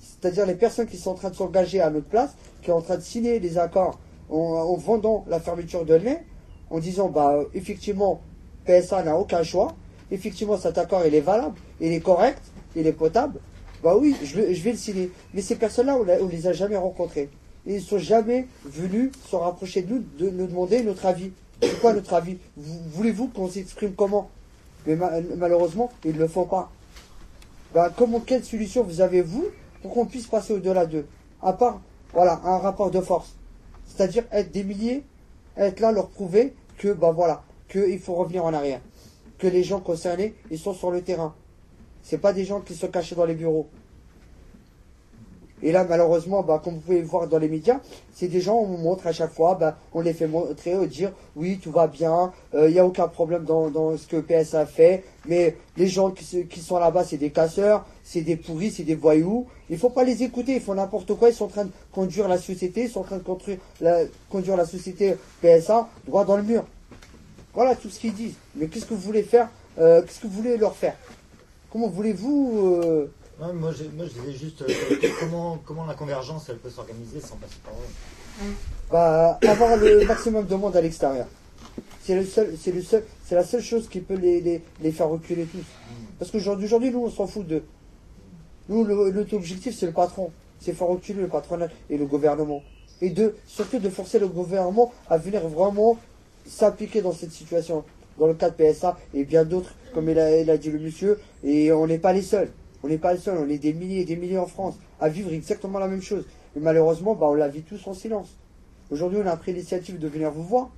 C'est-à-dire 0.00 0.46
les 0.46 0.54
personnes 0.54 0.86
qui 0.86 0.96
sont 0.96 1.10
en 1.10 1.14
train 1.14 1.30
de 1.30 1.36
s'engager 1.36 1.80
à 1.80 1.90
notre 1.90 2.06
place, 2.06 2.30
qui 2.62 2.68
sont 2.68 2.76
en 2.76 2.82
train 2.82 2.96
de 2.96 3.02
signer 3.02 3.38
des 3.40 3.58
accords 3.58 3.98
en, 4.30 4.36
en 4.36 4.76
vendant 4.76 5.24
la 5.28 5.40
fermeture 5.40 5.84
de 5.84 5.94
lait, 5.94 6.24
en 6.70 6.78
disant, 6.78 7.08
bah, 7.08 7.38
effectivement, 7.54 8.20
PSA 8.66 9.02
n'a 9.04 9.16
aucun 9.16 9.42
choix, 9.42 9.74
effectivement, 10.10 10.56
cet 10.58 10.78
accord, 10.78 11.02
il 11.06 11.14
est 11.14 11.20
valable, 11.20 11.54
il 11.80 11.92
est 11.92 12.00
correct, 12.00 12.42
il 12.74 12.86
est 12.86 12.92
potable, 12.92 13.38
bah 13.82 13.96
oui, 13.96 14.16
je 14.22 14.40
vais, 14.40 14.70
le 14.72 14.76
signer. 14.76 15.10
Mais 15.34 15.42
ces 15.42 15.56
personnes-là, 15.56 15.96
on, 15.96 16.24
on 16.24 16.28
les 16.28 16.46
a 16.46 16.52
jamais 16.52 16.76
rencontrées. 16.76 17.28
Ils 17.66 17.74
ne 17.76 17.80
sont 17.80 17.98
jamais 17.98 18.46
venus 18.64 19.10
se 19.28 19.36
rapprocher 19.36 19.82
de 19.82 19.94
nous, 19.94 20.04
de 20.18 20.30
nous 20.30 20.46
demander 20.46 20.82
notre 20.82 21.06
avis. 21.06 21.30
C'est 21.62 21.80
quoi 21.80 21.92
notre 21.92 22.14
avis? 22.14 22.38
Vous- 22.56 22.78
Voulez-vous 22.92 23.28
qu'on 23.28 23.48
s'exprime 23.48 23.92
comment? 23.94 24.28
Mais 24.86 24.96
ma- 24.96 25.20
malheureusement, 25.36 25.90
ils 26.04 26.14
ne 26.14 26.18
le 26.20 26.28
font 26.28 26.44
pas. 26.44 26.70
Ben, 27.74 27.90
comment, 27.96 28.20
quelle 28.20 28.44
solution 28.44 28.82
vous 28.82 29.00
avez, 29.00 29.20
vous, 29.20 29.46
pour 29.82 29.92
qu'on 29.92 30.06
puisse 30.06 30.26
passer 30.26 30.52
au-delà 30.54 30.86
d'eux? 30.86 31.06
À 31.42 31.52
part, 31.52 31.80
voilà, 32.12 32.40
un 32.44 32.58
rapport 32.58 32.90
de 32.90 33.00
force. 33.00 33.34
C'est-à-dire 33.96 34.24
être 34.30 34.52
des 34.52 34.62
milliers, 34.62 35.04
être 35.56 35.80
là, 35.80 35.90
leur 35.90 36.08
prouver 36.08 36.54
que, 36.76 36.92
ben 36.92 37.12
voilà, 37.12 37.44
qu'il 37.68 37.98
faut 37.98 38.14
revenir 38.14 38.44
en 38.44 38.52
arrière. 38.52 38.80
Que 39.38 39.46
les 39.46 39.62
gens 39.62 39.80
concernés, 39.80 40.34
ils 40.50 40.58
sont 40.58 40.74
sur 40.74 40.90
le 40.90 41.00
terrain. 41.00 41.34
C'est 42.02 42.18
pas 42.18 42.34
des 42.34 42.44
gens 42.44 42.60
qui 42.60 42.74
sont 42.74 42.88
cachés 42.88 43.14
dans 43.14 43.24
les 43.24 43.34
bureaux. 43.34 43.68
Et 45.62 45.72
là, 45.72 45.86
malheureusement, 45.88 46.42
bah, 46.42 46.60
comme 46.62 46.74
vous 46.74 46.80
pouvez 46.80 47.00
le 47.00 47.06
voir 47.06 47.28
dans 47.28 47.38
les 47.38 47.48
médias, 47.48 47.80
c'est 48.12 48.28
des 48.28 48.40
gens, 48.40 48.56
on 48.56 48.78
montre 48.78 49.06
à 49.06 49.12
chaque 49.12 49.32
fois, 49.32 49.54
bah, 49.54 49.78
on 49.94 50.00
les 50.00 50.12
fait 50.12 50.26
montrer, 50.26 50.74
euh, 50.74 50.86
dire 50.86 51.12
oui, 51.34 51.58
tout 51.62 51.70
va 51.70 51.86
bien, 51.86 52.32
il 52.54 52.68
n'y 52.68 52.78
a 52.78 52.84
aucun 52.84 53.08
problème 53.08 53.44
dans, 53.44 53.70
dans 53.70 53.96
ce 53.96 54.06
que 54.06 54.16
PSA 54.16 54.66
fait, 54.66 55.04
mais 55.26 55.56
les 55.76 55.88
gens 55.88 56.10
qui, 56.10 56.46
qui 56.46 56.60
sont 56.60 56.78
là-bas, 56.78 57.04
c'est 57.04 57.16
des 57.16 57.30
casseurs, 57.30 57.86
c'est 58.04 58.22
des 58.22 58.36
pourris, 58.36 58.70
c'est 58.70 58.84
des 58.84 58.94
voyous. 58.94 59.46
Il 59.68 59.78
faut 59.78 59.90
pas 59.90 60.04
les 60.04 60.22
écouter, 60.22 60.54
ils 60.54 60.60
font 60.60 60.74
n'importe 60.74 61.14
quoi, 61.14 61.28
ils 61.30 61.34
sont 61.34 61.46
en 61.46 61.48
train 61.48 61.64
de 61.64 61.72
conduire 61.92 62.28
la 62.28 62.38
société, 62.38 62.84
ils 62.84 62.90
sont 62.90 63.00
en 63.00 63.04
train 63.04 63.18
de 63.18 63.22
conduire 63.22 63.58
la, 63.80 64.00
conduire 64.30 64.56
la 64.56 64.66
société 64.66 65.16
PSA 65.42 65.88
droit 66.06 66.24
dans 66.24 66.36
le 66.36 66.42
mur. 66.42 66.64
Voilà 67.56 67.74
tout 67.74 67.88
ce 67.88 67.98
qu'ils 67.98 68.14
disent. 68.14 68.36
Mais 68.54 68.66
qu'est-ce 68.66 68.84
que 68.84 68.94
vous 68.94 69.00
voulez 69.00 69.22
faire 69.22 69.48
euh, 69.78 70.02
Qu'est-ce 70.02 70.20
que 70.20 70.26
vous 70.26 70.42
voulez 70.42 70.58
leur 70.58 70.76
faire? 70.76 70.94
Comment 71.72 71.88
voulez-vous 71.88 72.80
euh, 72.84 73.10
Ouais, 73.40 73.52
moi, 73.52 73.70
j'ai- 73.76 73.88
moi, 73.94 74.06
je 74.06 74.18
disais 74.20 74.38
juste 74.46 74.62
euh, 74.62 74.66
comment, 75.20 75.58
comment 75.64 75.84
la 75.84 75.94
convergence 75.94 76.46
elle 76.48 76.56
peut 76.58 76.70
s'organiser 76.70 77.20
sans 77.20 77.36
passer 77.36 77.56
par 77.62 77.74
eux. 77.74 78.46
bah, 78.90 79.38
avoir 79.46 79.76
le 79.76 80.04
maximum 80.06 80.46
de 80.46 80.54
monde 80.54 80.74
à 80.76 80.80
l'extérieur. 80.80 81.26
C'est 82.02 82.14
le 82.14 82.24
seul, 82.24 82.56
c'est 82.58 82.72
le 82.72 82.82
seul, 82.82 83.04
c'est 83.24 83.34
la 83.34 83.44
seule 83.44 83.62
chose 83.62 83.88
qui 83.88 84.00
peut 84.00 84.14
les, 84.14 84.40
les, 84.40 84.62
les 84.80 84.92
faire 84.92 85.08
reculer 85.08 85.44
tous. 85.44 85.64
Parce 86.18 86.30
qu'aujourd'hui, 86.30 86.66
aujourd'hui, 86.66 86.90
nous, 86.90 87.04
on 87.04 87.10
s'en 87.10 87.26
fout 87.26 87.46
d'eux. 87.46 87.64
Nous, 88.68 88.84
notre 89.12 89.34
objectif, 89.34 89.76
c'est 89.78 89.86
le 89.86 89.92
patron. 89.92 90.30
C'est 90.60 90.72
faire 90.72 90.86
reculer 90.86 91.20
le 91.20 91.28
patronat 91.28 91.68
et 91.90 91.98
le 91.98 92.06
gouvernement. 92.06 92.62
Et 93.02 93.10
de, 93.10 93.34
surtout 93.46 93.78
de 93.78 93.90
forcer 93.90 94.18
le 94.18 94.28
gouvernement 94.28 94.92
à 95.10 95.18
venir 95.18 95.46
vraiment 95.46 95.98
s'impliquer 96.46 97.02
dans 97.02 97.12
cette 97.12 97.32
situation. 97.32 97.84
Dans 98.18 98.28
le 98.28 98.34
cas 98.34 98.48
de 98.48 98.54
PSA 98.54 98.96
et 99.12 99.24
bien 99.24 99.44
d'autres, 99.44 99.74
comme 99.92 100.08
il 100.08 100.18
a, 100.18 100.40
il 100.40 100.48
a 100.48 100.56
dit 100.56 100.70
le 100.70 100.78
monsieur. 100.78 101.20
Et 101.44 101.70
on 101.72 101.86
n'est 101.86 101.98
pas 101.98 102.14
les 102.14 102.22
seuls. 102.22 102.50
On 102.82 102.88
n'est 102.88 102.98
pas 102.98 103.14
les 103.14 103.18
seuls. 103.20 103.38
On 103.38 103.48
est 103.48 103.58
des 103.58 103.72
milliers 103.72 104.00
et 104.00 104.04
des 104.04 104.16
milliers 104.16 104.38
en 104.38 104.46
France 104.46 104.76
à 105.00 105.08
vivre 105.08 105.32
exactement 105.32 105.78
la 105.78 105.88
même 105.88 106.02
chose. 106.02 106.24
Et 106.56 106.60
malheureusement, 106.60 107.14
bah, 107.14 107.26
on 107.28 107.34
la 107.34 107.48
vit 107.48 107.62
tous 107.62 107.86
en 107.86 107.94
silence. 107.94 108.36
Aujourd'hui, 108.90 109.18
on 109.22 109.26
a 109.26 109.36
pris 109.36 109.52
l'initiative 109.52 109.98
de 109.98 110.08
venir 110.08 110.30
vous 110.30 110.44
voir, 110.44 110.70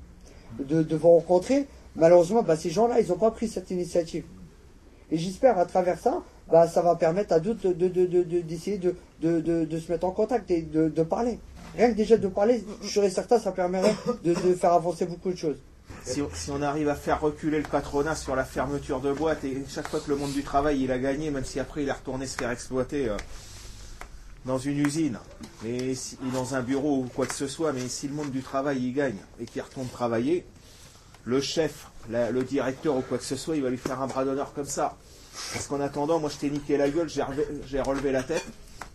de, 0.59 0.97
vous 0.97 1.09
rencontrer. 1.11 1.67
Malheureusement, 1.95 2.43
bah, 2.43 2.57
ces 2.57 2.71
gens-là, 2.71 3.01
ils 3.01 3.09
n'ont 3.09 3.19
pas 3.19 3.31
pris 3.31 3.49
cette 3.49 3.71
initiative. 3.71 4.25
Et 5.11 5.19
j'espère, 5.19 5.59
à 5.59 5.67
travers 5.67 5.99
ça, 5.99 6.23
bah, 6.51 6.67
ça 6.67 6.83
va 6.83 6.97
permettre 6.97 7.33
à 7.35 7.41
d'autres 7.41 7.69
de, 7.69 7.89
de, 7.89 8.07
de, 8.07 8.23
de- 8.23 8.41
d'essayer 8.41 8.79
de, 8.79 8.95
de, 9.21 9.41
de, 9.41 9.65
de 9.65 9.79
se 9.79 9.93
mettre 9.93 10.07
en 10.07 10.11
contact 10.13 10.51
et 10.51 10.63
de, 10.63 10.89
parler. 11.03 11.39
Rien 11.77 11.91
que 11.91 11.97
déjà 11.97 12.17
de 12.17 12.29
parler, 12.29 12.65
je 12.83 12.89
serais 12.89 13.11
certain, 13.11 13.39
ça 13.39 13.53
permettrait 13.53 13.93
de 14.25 14.35
faire 14.55 14.73
avancer 14.73 15.07
beaucoup 15.07 15.31
de 15.31 15.37
choses. 15.37 15.59
Si, 16.05 16.51
on 16.51 16.63
arrive 16.63 16.89
à 16.89 16.95
faire 16.95 17.21
reculer 17.21 17.59
le 17.59 17.69
patronat 17.69 18.15
sur 18.17 18.35
la 18.35 18.45
fermeture 18.45 19.01
de 19.01 19.13
boîtes 19.13 19.45
et 19.45 19.63
chaque 19.69 19.89
fois 19.89 20.01
que 20.01 20.09
le 20.11 20.17
monde 20.17 20.33
du 20.33 20.43
travail 20.43 20.83
il 20.83 20.91
a 20.91 20.99
gagné, 20.99 21.31
même 21.31 21.45
si 21.45 21.61
après 21.61 21.83
il 21.83 21.89
est 21.89 21.93
retourné 21.93 22.27
se 22.27 22.37
faire 22.37 22.51
exploiter 22.51 23.09
euh, 23.09 23.17
dans 24.47 24.59
une 24.59 24.79
usine 24.79 25.19
et 25.67 25.95
si- 25.95 26.17
dans 26.33 26.55
un 26.55 26.63
bureau 26.63 27.01
ou 27.05 27.09
quoi 27.15 27.27
que 27.27 27.35
ce 27.35 27.47
soit, 27.47 27.73
mais 27.73 27.89
si 27.89 28.09
le 28.09 28.15
monde 28.15 28.31
du 28.31 28.43
travail 28.43 28.79
il 28.83 28.95
gagne 28.95 29.19
et 29.41 29.45
qu'il 29.45 29.61
retourne 29.61 29.89
travailler, 29.89 30.47
le 31.25 31.41
chef, 31.43 31.89
le 32.09 32.43
directeur 32.43 32.97
ou 32.97 33.03
quoi 33.03 33.19
que 33.19 33.25
ce 33.25 33.37
soit, 33.37 33.57
il 33.57 33.63
va 33.63 33.69
lui 33.71 33.77
faire 33.77 34.01
un 34.01 34.07
bras 34.07 34.25
d'honneur 34.25 34.55
comme 34.55 34.65
ça. 34.67 34.97
Parce 35.53 35.67
qu'en 35.67 35.81
attendant, 35.81 36.19
moi 36.19 36.31
je 36.31 36.37
t'ai 36.39 36.49
niqué 36.49 36.79
la 36.79 36.89
gueule, 36.89 37.09
j'ai 37.09 37.81
relevé, 37.83 38.13
la 38.13 38.23
tête. 38.23 38.45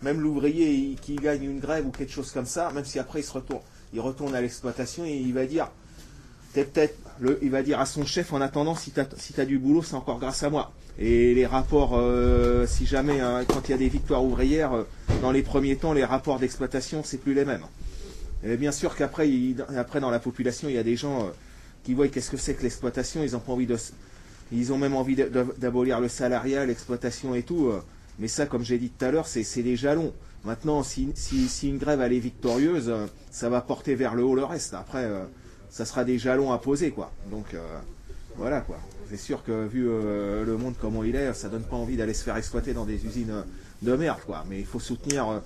Même 0.02 0.20
l'ouvrier 0.20 0.96
qui 1.02 1.16
gagne 1.16 1.44
une 1.44 1.60
grève 1.60 1.86
ou 1.86 1.92
quelque 1.92 2.12
chose 2.12 2.32
comme 2.32 2.46
ça, 2.48 2.72
même 2.72 2.84
si 2.86 2.98
après 3.00 3.22
il 3.22 3.30
retourne, 3.30 3.62
il 3.94 4.02
retourne 4.02 4.34
à 4.36 4.42
l'exploitation 4.42 5.06
et 5.06 5.14
il 5.16 5.34
va 5.34 5.46
dire 5.46 5.70
peut-être, 6.62 6.96
il 7.42 7.50
va 7.50 7.64
dire 7.64 7.80
à 7.80 7.86
son 7.86 8.06
chef 8.06 8.32
en 8.32 8.42
attendant 8.42 8.76
si 8.76 8.92
t'as 8.92 9.06
si 9.18 9.34
t'as 9.34 9.46
du 9.46 9.58
boulot, 9.58 9.82
c'est 9.82 9.96
encore 9.96 10.20
grâce 10.20 10.44
à 10.44 10.50
moi. 10.50 10.72
Et 11.00 11.34
les 11.34 11.48
rapports, 11.48 11.94
euh, 11.96 12.68
si 12.68 12.86
jamais 12.86 13.20
hein, 13.20 13.44
quand 13.48 13.68
il 13.68 13.72
y 13.72 13.74
a 13.74 13.78
des 13.78 13.90
victoires 13.90 14.24
ouvrières, 14.24 14.74
euh, 14.74 14.84
dans 15.22 15.32
les 15.32 15.42
premiers 15.42 15.76
temps, 15.76 15.94
les 15.94 16.06
rapports 16.06 16.40
d'exploitation 16.40 17.02
c'est 17.04 17.18
plus 17.18 17.34
les 17.34 17.46
mêmes. 17.46 17.66
Et 18.44 18.58
bien 18.58 18.72
sûr 18.72 18.96
qu'après, 18.96 19.28
après 19.76 20.00
dans 20.00 20.12
la 20.12 20.20
population, 20.20 20.70
il 20.70 20.76
y 20.76 20.78
a 20.78 20.84
des 20.84 20.96
gens 20.96 21.22
euh, 21.22 21.30
qui 21.84 21.96
voient 21.96 22.08
qu'est-ce 22.08 22.30
que 22.30 22.38
c'est 22.38 22.54
que 22.54 22.62
l'exploitation, 22.62 23.24
ils 23.24 23.36
ont 23.36 23.40
pas 23.40 23.54
envie 23.54 23.66
de, 23.66 23.78
ils 24.52 24.72
ont 24.72 24.78
même 24.78 24.96
envie 24.96 25.16
d'abolir 25.16 26.00
le 26.00 26.10
salariat, 26.10 26.66
l'exploitation 26.66 27.34
et 27.34 27.42
tout. 27.42 27.72
Mais 28.20 28.28
ça, 28.28 28.46
comme 28.46 28.64
j'ai 28.64 28.78
dit 28.78 28.90
tout 28.90 29.06
à 29.06 29.12
l'heure, 29.12 29.28
c'est 29.28 29.64
des 29.64 29.76
jalons. 29.76 30.14
Maintenant, 30.46 30.84
si, 30.84 31.10
si, 31.16 31.68
une 31.68 31.78
grève 31.78 32.02
elle 32.02 32.14
est 32.14 32.20
victorieuse, 32.20 32.94
ça 33.32 33.50
va 33.50 33.62
porter 33.62 33.96
vers 33.96 34.14
le 34.14 34.24
haut 34.24 34.36
le 34.36 34.44
reste. 34.44 34.76
Après, 34.76 35.10
ça 35.74 35.86
sera 35.86 36.04
des 36.04 36.20
jalons 36.20 36.54
à 36.54 36.60
poser, 36.60 36.92
quoi. 36.92 37.12
Donc 37.32 37.56
euh, 37.56 37.80
voilà, 38.38 38.62
quoi. 38.62 38.78
C'est 39.10 39.18
sûr 39.18 39.44
que 39.44 39.66
vu 39.68 39.88
euh, 39.90 40.46
le 40.46 40.56
monde 40.56 40.76
comment 40.80 41.04
il 41.04 41.16
est, 41.16 41.34
ça 41.34 41.50
donne 41.50 41.64
pas 41.64 41.76
envie 41.76 41.98
d'aller 41.98 42.14
se 42.14 42.24
faire 42.24 42.38
exploiter 42.38 42.74
dans 42.74 42.86
des 42.86 43.04
usines 43.08 43.32
euh, 43.32 43.42
de 43.82 43.96
merde, 43.96 44.20
quoi. 44.24 44.46
Mais 44.48 44.60
il 44.60 44.68
faut 44.68 44.80
soutenir 44.80 45.42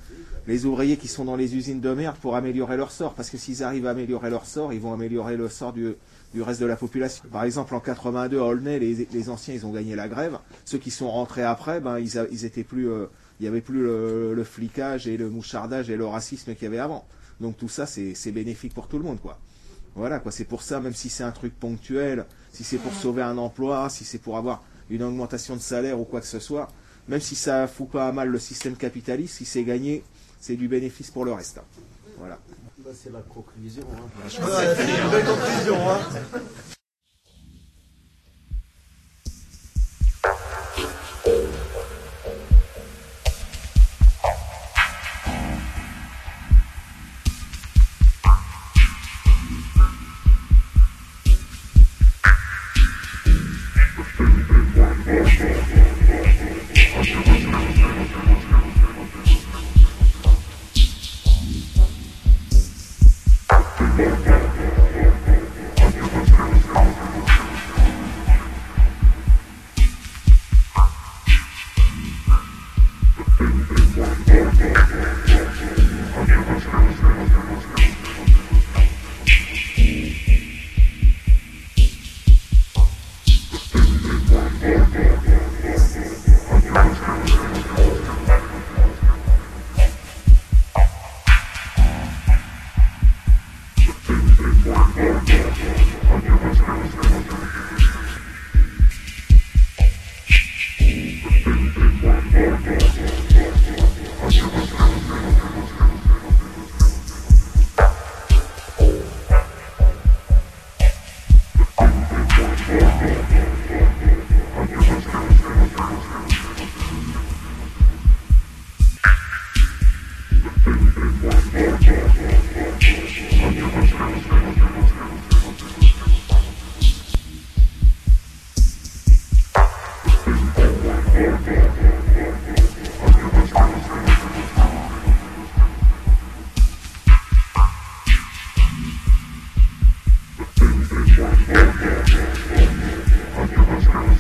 les 0.46 0.66
ouvriers 0.66 0.98
qui 0.98 1.08
sont 1.08 1.24
dans 1.24 1.38
les 1.38 1.56
usines 1.56 1.80
de 1.80 1.94
merde 1.94 2.18
pour 2.18 2.36
améliorer 2.36 2.76
leur 2.76 2.92
sort, 2.92 3.14
parce 3.14 3.30
que 3.30 3.38
s'ils 3.38 3.64
arrivent 3.64 3.88
à 3.88 3.92
améliorer 3.92 4.30
leur 4.30 4.46
sort, 4.46 4.74
ils 4.74 4.82
vont 4.82 4.92
améliorer 4.92 5.38
le 5.38 5.48
sort 5.48 5.72
du, 5.72 5.96
reste 6.36 6.60
de 6.60 6.66
la 6.66 6.76
population. 6.76 7.24
Par 7.32 7.46
exemple, 7.46 7.74
en 7.74 7.80
82 7.80 8.38
à 8.38 8.44
Aulnay, 8.44 8.80
les, 8.80 9.30
anciens, 9.30 9.54
ils 9.54 9.66
ont 9.66 9.72
gagné 9.72 9.96
la 9.96 10.10
grève. 10.10 10.40
Ceux 10.66 10.78
qui 10.78 10.92
sont 10.92 11.10
rentrés 11.10 11.44
après, 11.44 11.80
ben 11.80 12.00
ils, 12.00 12.46
étaient 12.46 12.66
plus, 12.66 12.90
il 13.40 13.46
y 13.46 13.48
avait 13.48 13.62
plus 13.62 13.82
le, 13.82 14.44
flicage 14.44 15.08
et 15.08 15.16
le 15.16 15.30
mouchardage 15.30 15.90
et 15.90 15.96
le 15.96 16.06
racisme 16.06 16.54
qu'il 16.54 16.64
y 16.64 16.68
avait 16.68 16.80
avant. 16.80 17.06
Donc 17.40 17.58
tout 17.58 17.70
ça, 17.70 17.86
c'est 17.86 18.32
bénéfique 18.32 18.74
pour 18.74 18.90
tout 18.90 18.98
le 18.98 19.06
monde, 19.06 19.22
quoi. 19.22 19.40
Voilà, 19.98 20.20
quoi. 20.20 20.32
C'est 20.32 20.46
pour 20.46 20.62
ça, 20.62 20.80
même 20.80 20.94
si 20.94 21.10
c'est 21.10 21.24
un 21.24 21.32
truc 21.32 21.60
ponctuel, 21.60 22.26
si 22.54 22.64
c'est 22.64 22.78
pour 22.78 22.94
sauver 22.94 23.24
un 23.24 23.38
emploi, 23.40 23.90
si 23.90 24.06
c'est 24.06 24.20
pour 24.20 24.38
avoir 24.38 24.64
une 24.92 25.02
augmentation 25.02 25.56
de 25.56 25.62
salaire 25.62 26.00
ou 26.00 26.06
quoi 26.06 26.22
que 26.22 26.28
ce 26.28 26.40
soit, 26.40 26.68
même 27.08 27.20
si 27.20 27.36
ça 27.36 27.68
fout 27.68 27.90
pas 27.90 28.08
à 28.08 28.12
mal 28.12 28.30
le 28.30 28.38
système 28.38 28.76
capitaliste, 28.76 29.38
si 29.38 29.46
c'est 29.46 29.64
gagné, 29.64 30.04
c'est 30.40 30.56
du 30.56 30.68
bénéfice 30.68 31.10
pour 31.10 31.26
le 31.26 31.34
reste. 31.34 31.60
Voilà. 32.20 32.38
Bah, 32.78 32.92
c'est 32.94 33.12
la 33.12 33.22
conclusion. 33.22 33.84
Hein. 33.92 34.28
Je 34.30 34.38
pense 34.38 34.50
que 34.50 34.76
c'est 34.76 35.04
une 35.04 35.10
belle 35.10 35.26
conclusion, 35.26 35.90
hein. 35.90 36.00